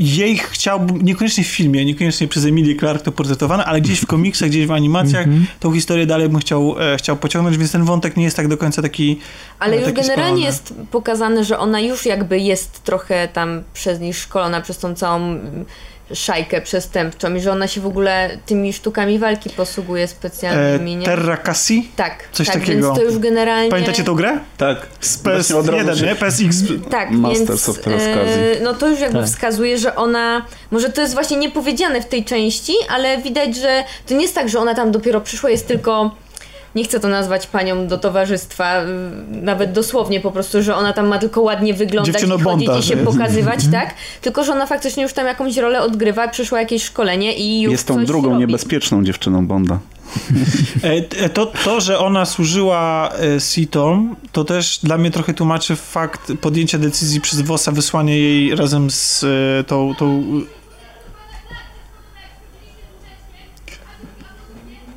jej 0.00 0.38
chciał, 0.38 0.86
niekoniecznie 1.02 1.44
w 1.44 1.46
filmie, 1.46 1.84
niekoniecznie 1.84 2.28
przez 2.28 2.44
Emilię 2.44 2.76
Clark 2.76 3.02
to 3.02 3.12
portretowane, 3.12 3.64
ale 3.64 3.80
gdzieś 3.80 4.00
w 4.00 4.06
komiksach, 4.06 4.48
gdzieś 4.48 4.66
w 4.66 4.72
animacjach 4.72 5.26
tą 5.60 5.72
historię 5.72 6.06
dalej 6.06 6.28
bym 6.28 6.40
chciał, 6.40 6.76
e, 6.80 6.96
chciał 6.96 7.16
pociągnąć, 7.16 7.58
więc 7.58 7.72
ten 7.72 7.84
wątek 7.84 8.16
nie 8.16 8.24
jest 8.24 8.36
tak 8.36 8.48
do 8.48 8.56
końca 8.56 8.82
taki 8.82 9.18
Ale 9.58 9.76
już 9.76 9.84
taki 9.84 9.96
generalnie 9.96 10.24
spalony. 10.24 10.46
jest 10.46 10.74
pokazane, 10.90 11.44
że 11.44 11.58
ona 11.58 11.80
już 11.80 12.06
jakby 12.06 12.38
jest 12.38 12.82
trochę 12.82 13.28
tam 13.28 13.62
przez 13.74 14.00
nich 14.00 14.16
szkolona, 14.16 14.60
przez 14.60 14.78
tą 14.78 14.94
całą 14.94 15.16
mm, 15.16 15.64
szajkę 16.14 16.60
przestępczą 16.60 17.34
i 17.34 17.40
że 17.40 17.52
ona 17.52 17.68
się 17.68 17.80
w 17.80 17.86
ogóle 17.86 18.30
tymi 18.46 18.72
sztukami 18.72 19.18
walki 19.18 19.50
posługuje 19.50 20.04
e, 20.04 20.08
specjalnymi, 20.08 20.96
nie? 20.96 21.06
Terra 21.06 21.36
Cassie. 21.36 21.88
Tak, 21.96 22.28
coś 22.32 22.46
tak, 22.46 22.56
takiego. 22.56 22.86
więc 22.88 22.98
to 22.98 23.04
już 23.04 23.18
generalnie... 23.18 23.70
Pamiętacie 23.70 24.04
tą 24.04 24.14
grę? 24.14 24.38
Tak. 24.56 24.86
Z 25.00 25.22
Właśnie 25.22 25.56
od 25.56 25.68
razu 25.68 25.90
PS1, 25.90 25.98
się- 26.00 26.06
nie? 26.06 26.14
PSX. 26.14 26.56
Tak, 26.90 27.10
Masters 27.10 27.48
więc 27.48 27.68
of 27.68 27.86
e, 27.86 28.60
no 28.62 28.74
to 28.74 28.88
już 28.88 29.00
jakby 29.00 29.18
Tak. 29.18 29.26
wskazuje, 29.26 29.78
że 29.78 29.96
ona, 29.96 30.46
może 30.70 30.90
to 30.90 31.00
jest 31.00 31.14
właśnie 31.14 31.36
niepowiedziane 31.36 32.02
w 32.02 32.06
tej 32.06 32.24
części, 32.24 32.72
ale 32.88 33.18
widać, 33.18 33.56
że 33.56 33.84
to 34.06 34.14
nie 34.14 34.22
jest 34.22 34.34
tak, 34.34 34.48
że 34.48 34.58
ona 34.58 34.74
tam 34.74 34.92
dopiero 34.92 35.20
przyszła, 35.20 35.50
jest 35.50 35.68
tylko 35.68 36.14
nie 36.74 36.84
chcę 36.84 37.00
to 37.00 37.08
nazwać 37.08 37.46
panią 37.46 37.86
do 37.86 37.98
towarzystwa, 37.98 38.74
nawet 39.30 39.72
dosłownie 39.72 40.20
po 40.20 40.30
prostu, 40.30 40.62
że 40.62 40.76
ona 40.76 40.92
tam 40.92 41.06
ma 41.08 41.18
tylko 41.18 41.40
ładnie 41.40 41.74
wyglądać 41.74 42.12
Dziewczyno 42.14 42.36
i 42.36 42.40
chodzić 42.40 42.66
Bonda, 42.66 42.80
i 42.80 42.82
się 42.82 42.96
że- 42.96 43.04
pokazywać, 43.04 43.60
tak? 43.72 43.94
Tylko, 44.20 44.44
że 44.44 44.52
ona 44.52 44.66
faktycznie 44.66 45.02
już 45.02 45.12
tam 45.12 45.26
jakąś 45.26 45.56
rolę 45.56 45.82
odgrywa, 45.82 46.28
przeszła 46.28 46.60
jakieś 46.60 46.84
szkolenie 46.84 47.34
i 47.36 47.60
już 47.60 47.72
Jest 47.72 47.86
tą 47.86 47.94
coś 47.94 48.06
drugą 48.06 48.28
robi. 48.28 48.40
niebezpieczną 48.40 49.04
dziewczyną 49.04 49.46
Bonda. 49.46 49.78
E, 50.82 51.02
t- 51.02 51.28
To, 51.28 51.46
to, 51.46 51.80
że 51.80 51.98
ona 51.98 52.24
służyła 52.26 53.10
e, 53.36 53.40
Sitom, 53.40 54.16
to 54.32 54.44
też 54.44 54.78
dla 54.82 54.98
mnie 54.98 55.10
trochę 55.10 55.34
tłumaczy 55.34 55.76
fakt 55.76 56.32
podjęcia 56.40 56.78
decyzji 56.78 57.20
przez 57.20 57.40
Wosa 57.40 57.72
wysłania 57.72 58.14
jej 58.14 58.56
razem 58.56 58.90
z 58.90 59.24
e, 59.60 59.64
tą, 59.64 59.94
tą... 59.98 60.22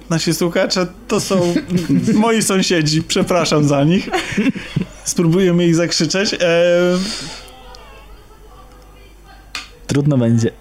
Nasi 0.09 0.33
słuchacze 0.33 0.87
to 1.07 1.19
są 1.19 1.53
moi 2.13 2.43
sąsiedzi, 2.43 3.03
przepraszam 3.03 3.67
za 3.67 3.83
nich. 3.83 4.09
Spróbujemy 5.03 5.65
ich 5.65 5.75
zakrzyczeć. 5.75 6.33
E, 6.33 6.37
Trudno 9.87 10.17
będzie. 10.17 10.51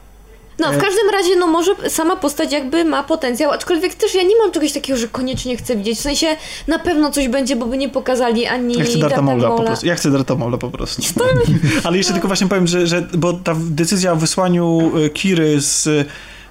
No, 0.59 0.69
w 0.73 0.79
każdym 0.79 1.11
razie, 1.13 1.37
no 1.37 1.47
może 1.47 1.75
sama 1.89 2.17
postać 2.17 2.53
jakby 2.53 2.85
ma 2.85 3.03
potencjał, 3.03 3.51
aczkolwiek 3.51 3.95
też 3.95 4.15
ja 4.15 4.23
nie 4.23 4.37
mam 4.39 4.51
czegoś 4.53 4.73
takiego, 4.73 4.99
że 4.99 5.09
koniecznie 5.09 5.57
chcę 5.57 5.77
widzieć. 5.77 5.99
W 5.99 6.03
sensie 6.03 6.27
na 6.69 6.79
pewno 6.79 7.11
coś 7.11 7.29
będzie, 7.29 7.57
bo 7.57 7.67
by 7.67 7.79
nie 7.79 7.89
pokazali 7.89 8.47
ani 8.47 8.75
Ja 8.79 8.85
chcę 8.85 8.99
Darta 8.99 9.23
Maula 9.23 9.49
po 9.49 9.63
prostu. 9.63 9.87
Ja 9.87 9.95
chcę 9.95 10.11
Darta 10.11 10.35
Maula 10.35 10.59
po 10.59 10.71
prostu. 10.71 11.03
Ale 11.85 11.97
jeszcze 11.97 12.13
tylko 12.13 12.29
właśnie 12.29 12.49
powiem, 12.49 12.67
że, 12.67 12.87
że 12.87 13.07
bo 13.15 13.33
ta 13.33 13.55
decyzja 13.59 14.13
o 14.13 14.17
wysłaniu 14.17 14.93
e, 14.97 15.11
Kiry 15.11 15.61
z 15.61 15.87
e, 15.87 16.05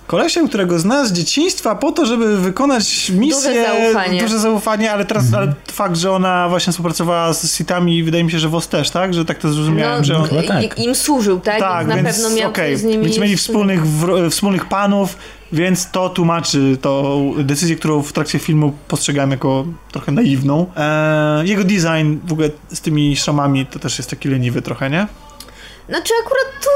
kolesiem, 0.08 0.48
którego 0.48 0.80
zna 0.80 1.06
z 1.06 1.12
dzieciństwa 1.14 1.76
po 1.76 1.92
to, 1.92 2.06
żeby 2.06 2.38
wykonać 2.38 3.10
misję. 3.10 3.66
zaufanie. 3.66 4.22
Duże 4.22 4.40
zaufanie, 4.40 4.92
ale 4.92 5.06
teraz 5.06 5.34
ale 5.34 5.54
fakt, 5.72 5.96
że 5.98 6.12
ona 6.12 6.50
właśnie 6.50 6.72
współpracowała 6.74 7.34
z 7.34 7.56
Sitami, 7.58 8.04
wydaje 8.04 8.24
mi 8.24 8.32
się, 8.32 8.40
że 8.40 8.50
WOS 8.50 8.68
też, 8.68 8.90
tak? 8.90 9.14
Że 9.14 9.26
tak 9.26 9.38
to 9.38 9.54
zrozumiałem, 9.54 9.98
No, 10.00 10.04
że 10.04 10.18
on... 10.18 10.30
Tak. 10.48 10.80
i- 10.80 10.84
im 10.84 10.96
służył, 10.96 11.40
tak? 11.40 11.60
Tak, 11.60 11.88
więc 11.88 11.98
na 11.98 12.04
więc 12.04 12.22
pewno 12.22 12.38
miał 12.38 12.52
coś 12.54 12.78
z 12.78 12.84
nimi 12.84 13.04
więc 13.06 13.18
mieli 13.18 13.38
wspólnych, 13.38 13.84
wro- 13.86 14.30
wspólnych 14.32 14.66
panów, 14.66 15.18
więc 15.52 15.92
to 15.92 16.10
tłumaczy 16.10 16.78
tą 16.82 17.34
decyzję, 17.38 17.76
którą 17.76 18.02
w 18.02 18.14
trakcie 18.14 18.40
filmu 18.40 18.74
postrzegałem 18.88 19.32
jako 19.32 19.66
trochę 19.92 20.12
naiwną. 20.12 20.66
E, 20.78 21.46
jego 21.46 21.64
design 21.64 22.18
w 22.28 22.32
ogóle 22.32 22.50
z 22.74 22.82
tymi 22.82 23.18
szramami 23.18 23.66
to 23.66 23.80
też 23.80 23.98
jest 23.98 24.10
taki 24.10 24.30
leniwy 24.30 24.62
trochę, 24.62 24.90
nie? 24.90 25.08
Znaczy 25.90 26.14
akurat 26.26 26.46
tu 26.64 26.70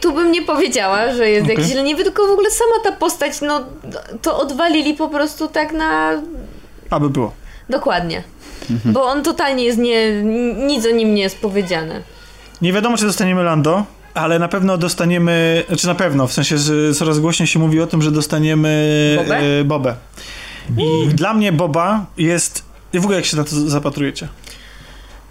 tu 0.00 0.12
bym 0.12 0.32
nie 0.32 0.42
powiedziała, 0.42 1.12
że 1.12 1.30
jest 1.30 1.44
Okej. 1.44 1.56
jakiś 1.56 1.74
leniwy, 1.74 2.04
tylko 2.04 2.26
w 2.26 2.30
ogóle 2.30 2.50
sama 2.50 2.74
ta 2.84 2.92
postać, 2.92 3.40
no 3.40 3.64
to 4.22 4.38
odwalili 4.38 4.94
po 4.94 5.08
prostu 5.08 5.48
tak 5.48 5.72
na... 5.72 6.22
Aby 6.90 7.10
było. 7.10 7.32
Dokładnie. 7.68 8.22
Bo 8.84 9.04
on 9.04 9.22
totalnie 9.22 9.64
jest 9.64 9.78
nie... 9.78 10.22
nic 10.66 10.86
o 10.86 10.90
nim 10.90 11.14
nie 11.14 11.22
jest 11.22 11.38
powiedziane. 11.38 12.02
Nie 12.62 12.72
wiadomo, 12.72 12.96
czy 12.96 13.06
dostaniemy 13.06 13.42
Lando, 13.42 13.84
ale 14.14 14.38
na 14.38 14.48
pewno 14.48 14.78
dostaniemy, 14.78 15.64
znaczy 15.68 15.86
na 15.86 15.94
pewno, 15.94 16.26
w 16.26 16.32
sensie, 16.32 16.58
że 16.58 16.94
coraz 16.94 17.18
głośniej 17.18 17.46
się 17.46 17.58
mówi 17.58 17.80
o 17.80 17.86
tym, 17.86 18.02
że 18.02 18.10
dostaniemy 18.10 19.16
Bobę? 19.18 19.38
e, 19.38 19.64
Bobę. 19.64 19.94
I 20.78 21.08
dla 21.08 21.34
mnie 21.34 21.52
Boba 21.52 22.06
jest... 22.18 22.64
I 22.92 22.98
w 22.98 23.02
ogóle 23.02 23.16
jak 23.16 23.26
się 23.26 23.36
na 23.36 23.44
to 23.44 23.50
zapatrujecie? 23.50 24.28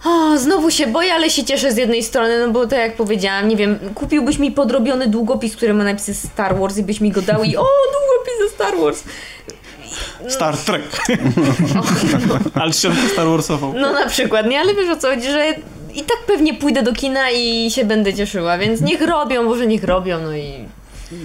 O, 0.05 0.37
znowu 0.37 0.71
się 0.71 0.87
boję, 0.87 1.13
ale 1.13 1.29
się 1.29 1.43
cieszę 1.43 1.71
z 1.71 1.77
jednej 1.77 2.03
strony, 2.03 2.47
no 2.47 2.53
bo 2.53 2.67
tak 2.67 2.79
jak 2.79 2.95
powiedziałam, 2.95 3.47
nie 3.47 3.55
wiem, 3.55 3.79
kupiłbyś 3.95 4.39
mi 4.39 4.51
podrobiony 4.51 5.07
długopis, 5.07 5.55
który 5.55 5.73
ma 5.73 5.83
napisy 5.83 6.13
Star 6.13 6.59
Wars 6.59 6.77
i 6.77 6.83
byś 6.83 7.01
mi 7.01 7.11
go 7.11 7.21
dał 7.21 7.43
i 7.43 7.57
o, 7.57 7.65
długopis 7.65 8.33
ze 8.43 8.49
Star 8.49 8.77
Wars. 8.77 9.03
Star 10.27 10.57
Trek. 10.57 10.81
ale 12.61 12.73
ściankę 12.73 13.09
Star 13.13 13.27
Warsową. 13.27 13.73
No 13.73 13.91
na 13.91 14.05
przykład, 14.07 14.45
nie? 14.45 14.59
Ale 14.59 14.75
wiesz 14.75 14.89
o 14.89 14.95
co 14.95 15.09
chodzi, 15.09 15.31
że 15.31 15.53
i 15.95 16.03
tak 16.03 16.17
pewnie 16.27 16.53
pójdę 16.53 16.83
do 16.83 16.93
kina 16.93 17.31
i 17.31 17.71
się 17.71 17.85
będę 17.85 18.13
cieszyła, 18.13 18.57
więc 18.57 18.81
niech 18.81 19.01
robią, 19.01 19.43
może 19.43 19.67
niech 19.67 19.83
robią, 19.83 20.19
no 20.19 20.35
i 20.35 20.53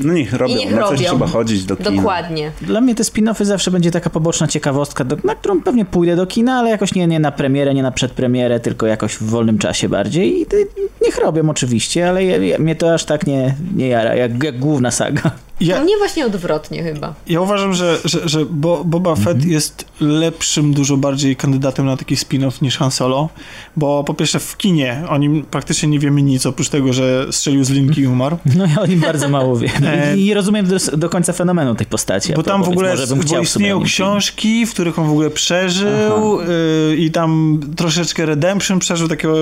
No 0.00 0.12
niech 0.12 0.33
robią, 0.33 0.55
I 0.55 0.57
niech 0.57 0.75
na 0.75 0.83
coś 0.83 0.91
robią. 0.99 1.10
trzeba 1.10 1.26
chodzić 1.26 1.65
do 1.65 1.76
kina. 1.76 1.91
dokładnie. 1.91 2.52
Dla 2.62 2.81
mnie 2.81 2.94
te 2.94 3.02
spin-offy 3.02 3.44
zawsze 3.44 3.70
będzie 3.70 3.91
taka 3.91 4.10
poboczna 4.10 4.47
ciekawostka, 4.49 5.05
do, 5.05 5.17
na 5.25 5.34
którą 5.34 5.60
pewnie 5.62 5.84
pójdę 5.84 6.17
do 6.17 6.26
kina, 6.26 6.55
ale 6.59 6.70
jakoś 6.70 6.94
nie, 6.94 7.07
nie 7.07 7.20
na 7.20 7.33
premierę, 7.33 7.75
nie 7.75 7.83
na 7.83 7.91
przedpremierę, 7.92 8.60
tylko 8.60 8.86
jakoś 8.86 9.15
w 9.15 9.23
wolnym 9.23 9.59
czasie 9.59 9.89
bardziej. 9.89 10.41
I 10.41 10.47
ty, 10.47 10.67
niech 11.02 11.18
robią 11.18 11.50
oczywiście, 11.50 12.09
ale 12.09 12.25
ja, 12.25 12.36
ja, 12.36 12.59
mnie 12.59 12.76
to 12.76 12.94
aż 12.94 13.05
tak 13.05 13.26
nie, 13.26 13.55
nie 13.76 13.89
jara, 13.89 14.15
jak, 14.15 14.44
jak 14.44 14.59
główna 14.59 14.91
saga. 14.91 15.31
Ja, 15.60 15.80
U 15.80 15.84
mnie 15.84 15.98
właśnie 15.98 16.26
odwrotnie 16.26 16.82
chyba. 16.82 17.14
Ja 17.26 17.40
uważam, 17.40 17.74
że, 17.74 17.98
że, 18.05 18.28
że 18.28 18.47
Bo, 18.50 18.84
Boba 18.84 19.16
Fett 19.16 19.44
jest 19.44 19.84
lepszym, 20.00 20.74
dużo 20.74 20.97
bardziej 20.97 21.36
kandydatem 21.36 21.86
na 21.86 21.97
taki 21.97 22.14
spin-off 22.16 22.62
niż 22.62 22.78
Han 22.78 22.90
Solo, 22.90 23.28
bo 23.76 24.05
po 24.05 24.14
pierwsze 24.14 24.39
w 24.39 24.56
kinie 24.56 25.02
o 25.08 25.18
nim 25.18 25.44
praktycznie 25.50 25.89
nie 25.89 25.98
wiemy 25.98 26.22
nic, 26.22 26.47
oprócz 26.47 26.68
tego, 26.68 26.92
że 26.92 27.26
strzelił 27.30 27.64
z 27.64 27.70
linki 27.70 28.00
i 28.00 28.06
umarł. 28.06 28.36
No 28.56 28.66
ja 28.66 28.82
o 28.82 28.86
nim 28.86 29.00
bardzo 29.00 29.28
mało 29.28 29.56
wiem. 29.56 29.70
E, 29.86 30.16
I, 30.16 30.26
i 30.26 30.34
rozumiem 30.34 30.66
do, 30.66 30.76
do 30.97 31.08
końca 31.08 31.32
fenomenu 31.32 31.74
tej 31.74 31.86
postaci. 31.86 32.32
Bo 32.32 32.42
tam 32.42 32.62
w 32.62 32.68
ogóle 32.68 32.90
może 32.90 33.06
bym 33.06 33.20
bo 33.20 33.39
istnieją 33.40 33.82
książki, 33.82 34.66
w 34.66 34.70
których 34.70 34.98
on 34.98 35.06
w 35.06 35.10
ogóle 35.10 35.30
przeżył 35.30 36.40
y, 36.40 36.97
i 36.97 37.10
tam 37.10 37.60
troszeczkę 37.76 38.26
redemption 38.26 38.78
przeżył, 38.78 39.08
takie 39.08 39.28
Ale 39.28 39.39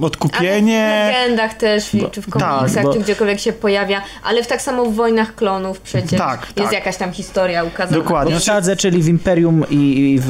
odkupienie. 0.00 1.10
w 1.12 1.22
legendach 1.22 1.54
też, 1.54 1.84
Bo- 1.94 2.10
czy 2.10 2.22
w 2.22 2.30
tak, 2.30 2.42
komiksach, 2.42 2.84
bo- 2.84 2.92
czy 2.92 3.00
gdziekolwiek 3.00 3.40
się 3.40 3.52
pojawia, 3.52 4.02
ale 4.24 4.42
w 4.42 4.46
tak 4.46 4.62
samo 4.62 4.84
w 4.84 4.94
Wojnach 4.94 5.34
Klonów 5.62 5.80
przecież 5.80 6.18
Tak, 6.18 6.40
jest 6.40 6.54
tak. 6.56 6.72
jakaś 6.72 6.96
tam 6.96 7.12
historia 7.12 7.64
ukazana. 7.64 8.02
Dokładnie. 8.02 8.40
W 8.40 8.44
Sadze, 8.44 8.76
czyli 8.76 9.02
w 9.02 9.08
Imperium 9.08 9.64
i, 9.70 9.74
i 9.76 10.18
w, 10.20 10.26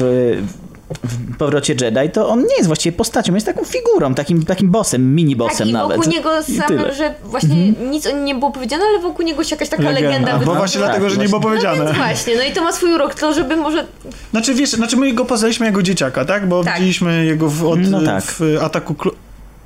w 1.03 1.37
Powrocie 1.37 1.75
Jedi, 1.81 2.09
to 2.13 2.29
on 2.29 2.39
nie 2.39 2.55
jest 2.55 2.67
właściwie 2.67 2.97
postacią, 2.97 3.33
jest 3.33 3.45
taką 3.45 3.63
figurą, 3.65 4.13
takim, 4.15 4.45
takim 4.45 4.71
bossem, 4.71 5.15
mini-bossem 5.15 5.57
tak, 5.57 5.67
i 5.67 5.73
nawet. 5.73 5.97
wokół 5.97 6.11
niego 6.13 6.29
I 6.47 6.57
sam, 6.57 6.67
że 6.97 7.13
właśnie 7.23 7.55
nic 7.71 8.07
o 8.07 8.11
nim 8.11 8.25
nie 8.25 8.35
było 8.35 8.51
powiedziane, 8.51 8.83
ale 8.89 8.99
wokół 8.99 9.25
niego 9.25 9.43
się 9.43 9.55
jakaś 9.55 9.69
taka 9.69 9.83
legenda, 9.83 10.07
Legenda. 10.09 10.31
Bo 10.31 10.37
wytworzyła. 10.37 10.57
właśnie 10.57 10.81
tak, 10.81 10.89
dlatego, 10.89 11.09
że 11.09 11.17
nie 11.17 11.29
było 11.29 11.41
No 11.41 11.47
powiedziane. 11.47 11.85
więc 11.85 11.97
właśnie, 11.97 12.35
no 12.35 12.43
i 12.43 12.51
to 12.51 12.63
ma 12.63 12.71
swój 12.71 12.93
urok, 12.93 13.15
to 13.15 13.33
żeby 13.33 13.55
może... 13.55 13.85
Znaczy 14.31 14.53
wiesz, 14.53 14.69
znaczy 14.69 14.97
my 14.97 15.13
go 15.13 15.25
poznaliśmy 15.25 15.65
jako 15.65 15.81
dzieciaka, 15.83 16.25
tak? 16.25 16.47
Bo 16.47 16.63
Tak. 16.63 16.73
widzieliśmy 16.73 17.25
jego 17.25 17.49
w, 17.49 17.65
od, 17.65 17.79
No 17.79 18.01
tak. 18.01 18.23
w 18.23 18.41
ataku 18.61 18.93
klo, 18.95 19.11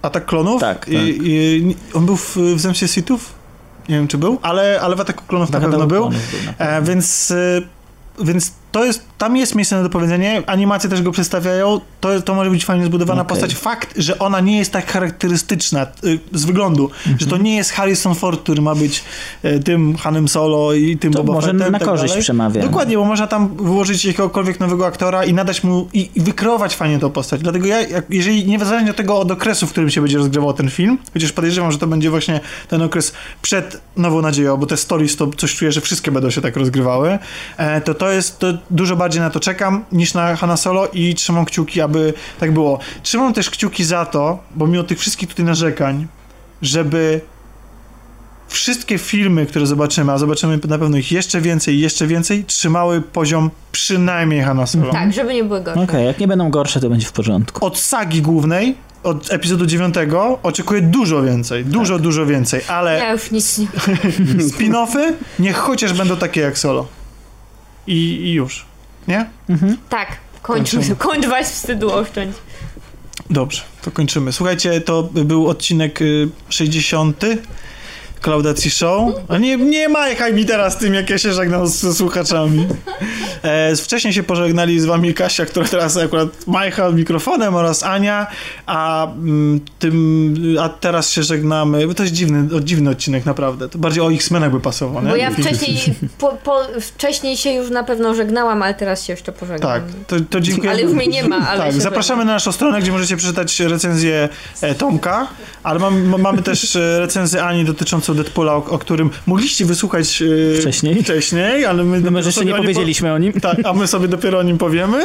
Atak 0.01 0.25
Klonów. 0.25 0.61
Tak, 0.61 0.79
tak. 0.79 0.89
I, 0.93 1.17
i, 1.23 1.75
on 1.93 2.05
był 2.05 2.15
w, 2.15 2.37
w 2.37 2.59
Zemście 2.59 2.87
Sithów? 2.87 3.36
Nie 3.89 3.95
wiem, 3.95 4.07
czy 4.07 4.17
był, 4.17 4.39
ale, 4.41 4.79
ale 4.81 4.95
w 4.95 5.01
Ataku 5.01 5.23
Klonów 5.27 5.51
na 5.51 5.59
Tak, 5.59 5.69
pewno 5.69 5.87
był. 5.87 6.09
był 6.09 6.19
na 6.19 6.25
pewno. 6.31 6.65
E, 6.77 6.81
więc, 6.81 7.31
e, 7.31 7.61
więc 8.25 8.51
to 8.71 8.85
jest, 8.85 9.01
tam 9.17 9.37
jest 9.37 9.55
miejsce 9.55 9.75
na 9.75 9.83
dopowiedzenie, 9.83 10.43
animacje 10.47 10.89
też 10.89 11.01
go 11.01 11.11
przedstawiają, 11.11 11.81
to, 12.01 12.21
to 12.21 12.35
może 12.35 12.49
być 12.49 12.65
fajnie 12.65 12.85
zbudowana 12.85 13.21
Okej. 13.21 13.29
postać. 13.29 13.55
Fakt, 13.55 13.93
że 13.97 14.19
ona 14.19 14.39
nie 14.39 14.57
jest 14.57 14.71
tak 14.71 14.91
charakterystyczna 14.91 15.87
y, 16.03 16.19
z 16.33 16.45
wyglądu, 16.45 16.89
że 17.05 17.11
Mhm. 17.11 17.29
to 17.31 17.37
nie 17.37 17.55
jest 17.55 17.71
Harrison 17.71 18.15
Ford, 18.15 18.41
który 18.41 18.61
ma 18.61 18.75
być 18.75 19.03
e, 19.43 19.59
tym 19.59 19.95
Hanem 19.95 20.27
Solo 20.27 20.73
i 20.73 20.97
tym 20.97 21.13
To 21.13 21.19
Boba 21.23 21.33
może 21.33 21.51
Fettem, 21.51 21.71
na 21.71 21.79
tak 21.79 21.87
korzyść 21.87 22.09
dalej. 22.11 22.23
przemawia. 22.23 22.61
Dokładnie, 22.61 22.97
bo 22.97 23.05
można 23.05 23.27
tam 23.27 23.55
wyłożyć 23.57 24.05
jakiegokolwiek 24.05 24.59
nowego 24.59 24.85
aktora 24.85 25.25
i 25.25 25.33
nadać 25.33 25.63
mu, 25.63 25.87
i, 25.93 26.09
i 26.15 26.21
wykreować 26.21 26.75
fajnie 26.75 26.99
tą 26.99 27.09
postać. 27.09 27.41
Dlatego 27.41 27.67
ja, 27.67 27.77
jeżeli 28.09 28.45
niezależnie 28.47 28.91
od 28.91 28.97
tego 28.97 29.19
od 29.19 29.31
okresu, 29.31 29.67
w 29.67 29.71
którym 29.71 29.89
się 29.89 30.01
będzie 30.01 30.17
rozgrywał 30.17 30.53
ten 30.53 30.69
film, 30.69 30.97
chociaż 31.13 31.31
podejrzewam, 31.31 31.71
że 31.71 31.77
to 31.77 31.87
będzie 31.87 32.09
właśnie 32.09 32.39
ten 32.67 32.81
okres 32.81 33.13
przed 33.41 33.81
Nową 33.97 34.21
Nadzieją, 34.21 34.57
bo 34.57 34.65
te 34.65 34.77
stories 34.77 35.15
to 35.15 35.27
coś 35.37 35.55
czuję, 35.55 35.71
że 35.71 35.81
wszystkie 35.81 36.11
będą 36.11 36.29
się 36.29 36.41
tak 36.41 36.57
rozgrywały, 36.57 37.19
e, 37.57 37.81
to 37.81 37.93
to 37.93 38.09
jest, 38.09 38.39
to 38.39 38.47
dużo 38.69 38.95
bardziej 38.95 39.21
na 39.21 39.29
to 39.29 39.39
czekam 39.39 39.85
niż 39.91 40.13
na 40.13 40.35
Hanna 40.35 40.57
Solo 40.57 40.87
i 40.87 41.15
trzymam 41.15 41.45
kciuki, 41.45 41.81
aby 41.81 42.13
tak 42.39 42.51
było. 42.51 42.79
Trzymam 43.03 43.33
też 43.33 43.49
kciuki 43.49 43.83
za 43.83 44.05
to, 44.05 44.39
bo 44.55 44.67
mimo 44.67 44.83
tych 44.83 44.99
wszystkich 44.99 45.29
tutaj 45.29 45.45
narzekań, 45.45 46.07
żeby 46.61 47.21
wszystkie 48.47 48.97
filmy, 48.97 49.45
które 49.45 49.65
zobaczymy, 49.67 50.11
a 50.11 50.17
zobaczymy 50.17 50.59
na 50.67 50.77
pewno 50.77 50.97
ich 50.97 51.11
jeszcze 51.11 51.41
więcej 51.41 51.75
i 51.75 51.79
jeszcze 51.79 52.07
więcej, 52.07 52.43
trzymały 52.43 53.01
poziom 53.01 53.49
przynajmniej 53.71 54.41
Hanna 54.41 54.65
Solo. 54.65 54.91
Tak, 54.93 55.13
żeby 55.13 55.33
nie 55.33 55.43
były 55.43 55.61
gorsze. 55.61 55.81
Okej, 55.81 56.05
jak 56.05 56.19
nie 56.19 56.27
będą 56.27 56.49
gorsze, 56.49 56.79
to 56.79 56.89
będzie 56.89 57.07
w 57.07 57.11
porządku. 57.11 57.65
Od 57.65 57.79
sagi 57.79 58.21
głównej, 58.21 58.75
od 59.03 59.33
epizodu 59.33 59.65
9 59.65 59.95
oczekuję 60.43 60.81
dużo 60.81 61.21
więcej, 61.23 61.65
dużo, 61.65 61.93
Tak. 61.93 62.03
dużo 62.03 62.25
więcej, 62.25 62.61
ale 62.67 62.97
Ja 62.97 63.11
już 63.11 63.31
nic 63.31 63.57
nie... 63.57 63.67
spin-offy 64.49 65.13
niech 65.39 65.57
chociaż 65.57 65.93
będą 65.93 66.17
takie 66.17 66.41
jak 66.41 66.57
Solo. 66.57 66.87
I, 67.87 67.93
i 67.97 68.31
już. 68.33 68.65
Nie? 69.07 69.29
Tak, 69.89 70.17
kończmy, 70.41 70.79
Kończymy. 70.79 70.95
kończ 70.95 71.25
was 71.25 71.51
wstydu 71.51 71.93
oszczędź. 71.93 72.35
Dobrze, 73.29 73.61
to 73.81 73.91
kończymy. 73.91 74.33
Słuchajcie, 74.33 74.81
to 74.81 75.03
był 75.03 75.47
odcinek 75.47 76.01
y, 76.01 76.29
60. 76.49 77.21
Klaudacji 78.21 78.71
Show. 78.71 79.13
Nie, 79.39 79.57
nie 79.57 79.89
majchaj 79.89 80.33
mi 80.33 80.45
teraz 80.45 80.77
tym, 80.77 80.93
jak 80.93 81.09
ja 81.09 81.17
się 81.17 81.33
żegnam 81.33 81.67
z, 81.67 81.81
z 81.81 81.97
słuchaczami. 81.97 82.67
E, 83.43 83.75
wcześniej 83.75 84.13
się 84.13 84.23
pożegnali 84.23 84.79
z 84.79 84.85
wami 84.85 85.13
Kasia, 85.13 85.45
która 85.45 85.65
teraz 85.67 85.97
akurat 85.97 86.47
majcha 86.47 86.91
mikrofonem 86.91 87.55
oraz 87.55 87.83
Ania, 87.83 88.27
a, 88.65 89.07
mm, 89.07 89.59
tym, 89.79 90.35
a 90.61 90.69
teraz 90.69 91.11
się 91.11 91.23
żegnamy, 91.23 91.87
bo 91.87 91.93
to 91.93 92.03
jest 92.03 92.15
dziwny, 92.15 92.61
dziwny 92.63 92.89
odcinek 92.89 93.25
naprawdę. 93.25 93.69
To 93.69 93.77
bardziej 93.77 94.03
o 94.03 94.11
X-Menach 94.11 94.51
by 94.51 94.59
pasował, 94.59 95.03
nie? 95.03 95.09
Bo 95.09 95.15
ja 95.15 95.31
wcześniej, 95.31 95.77
po, 96.17 96.37
po, 96.43 96.61
wcześniej 96.81 97.37
się 97.37 97.51
już 97.51 97.69
na 97.69 97.83
pewno 97.83 98.15
żegnałam, 98.15 98.63
ale 98.63 98.73
teraz 98.73 99.05
się 99.05 99.13
jeszcze 99.13 99.31
pożegnam. 99.31 99.71
Tak, 99.71 99.83
to, 100.07 100.15
to 100.29 100.39
dziękuję. 100.39 100.71
Ale 100.71 100.81
już 100.81 100.93
mnie 100.93 101.07
nie 101.07 101.27
ma, 101.27 101.47
ale 101.47 101.63
Tak, 101.63 101.81
zapraszamy 101.81 102.25
na 102.25 102.33
naszą 102.33 102.51
stronę, 102.51 102.81
gdzie 102.81 102.91
możecie 102.91 103.17
przeczytać 103.17 103.59
recenzję 103.59 104.29
e, 104.61 104.75
Tomka, 104.75 105.27
ale 105.63 105.79
mam, 105.79 106.21
mamy 106.21 106.41
też 106.41 106.75
e, 106.75 106.99
recenzję 106.99 107.43
Ani 107.43 107.65
dotyczącą 107.65 108.06
Deadpoola, 108.13 108.53
o, 108.53 108.65
o 108.65 108.77
którym 108.79 109.09
mogliście 109.25 109.65
wysłuchać 109.65 110.21
e, 110.57 110.59
Wcześniej. 110.61 111.03
wcześniej, 111.03 111.65
ale 111.65 111.83
my, 111.83 111.99
My 111.99 112.11
może 112.11 112.29
jeszcze 112.29 112.45
nie 112.45 112.55
powiedzieliśmy 112.55 113.13
o 113.13 113.17
nim. 113.17 113.33
Po, 113.33 113.39
tak, 113.39 113.57
a 113.63 113.73
my 113.73 113.87
sobie 113.87 114.07
dopiero 114.07 114.39
o 114.39 114.43
nim 114.43 114.57
powiemy 114.57 115.03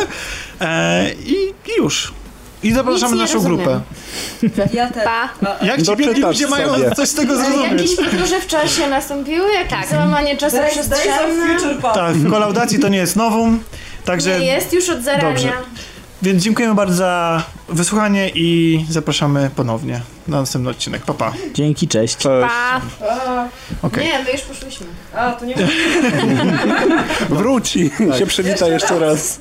e, 0.61 1.11
i, 1.27 1.33
i 1.73 1.77
już. 1.79 2.13
I 2.63 2.73
zapraszamy 2.73 3.17
naszą 3.17 3.35
rozumiem. 3.35 3.57
grupę. 3.57 3.81
Ja 4.75 4.91
też. 4.91 5.05
Pa! 5.05 5.29
Jak 5.67 5.79
ci 5.79 5.85
Doczytasz 5.85 5.97
biedni 6.07 6.23
ludzie 6.23 6.47
mają 6.47 6.75
coś 6.97 7.09
z 7.09 7.15
tego 7.15 7.37
zrozumieć? 7.37 7.73
jakieś 7.73 7.97
podróże 7.97 8.41
w 8.41 8.47
czasie 8.47 8.89
nastąpiły? 8.91 9.49
Tak. 9.71 9.87
załamanie 9.89 10.37
czasu 10.37 10.57
of 10.57 10.71
przestrzenne? 10.71 11.57
Tak, 11.95 12.15
w 12.15 12.31
kolaudacji 12.31 12.79
to 12.79 12.89
nie 12.89 12.99
jest 12.99 13.17
nowum, 13.17 13.61
także... 14.05 14.41
Nie 14.41 14.47
jest 14.47 14.73
już 14.73 14.89
od 14.89 15.03
zarania. 15.03 15.29
Dobrze. 15.31 15.53
Więc 16.23 16.42
dziękujemy 16.42 16.75
bardzo 16.75 16.94
za 16.94 17.42
wysłuchanie 17.68 18.31
i 18.34 18.84
zapraszamy 18.91 19.51
ponownie 19.57 20.01
na 20.28 20.41
następny 20.41 20.70
odcinek. 20.70 21.02
Pa, 21.02 21.15
pa. 21.15 21.33
Dzięki, 21.55 21.89
cześć. 21.89 22.17
Cześć. 22.17 22.49
Pa! 22.49 22.81
Okej. 23.83 24.05
Nie, 24.07 24.18
my 24.25 24.33
już 24.33 24.41
poszłyśmy. 24.41 24.86
a, 25.17 25.33
to 25.33 25.44
nie 25.44 25.55
Wróci. 27.39 27.91
Się 28.18 28.26
przywita 28.26 28.68
jeszcze 28.68 28.99
raz. 28.99 29.41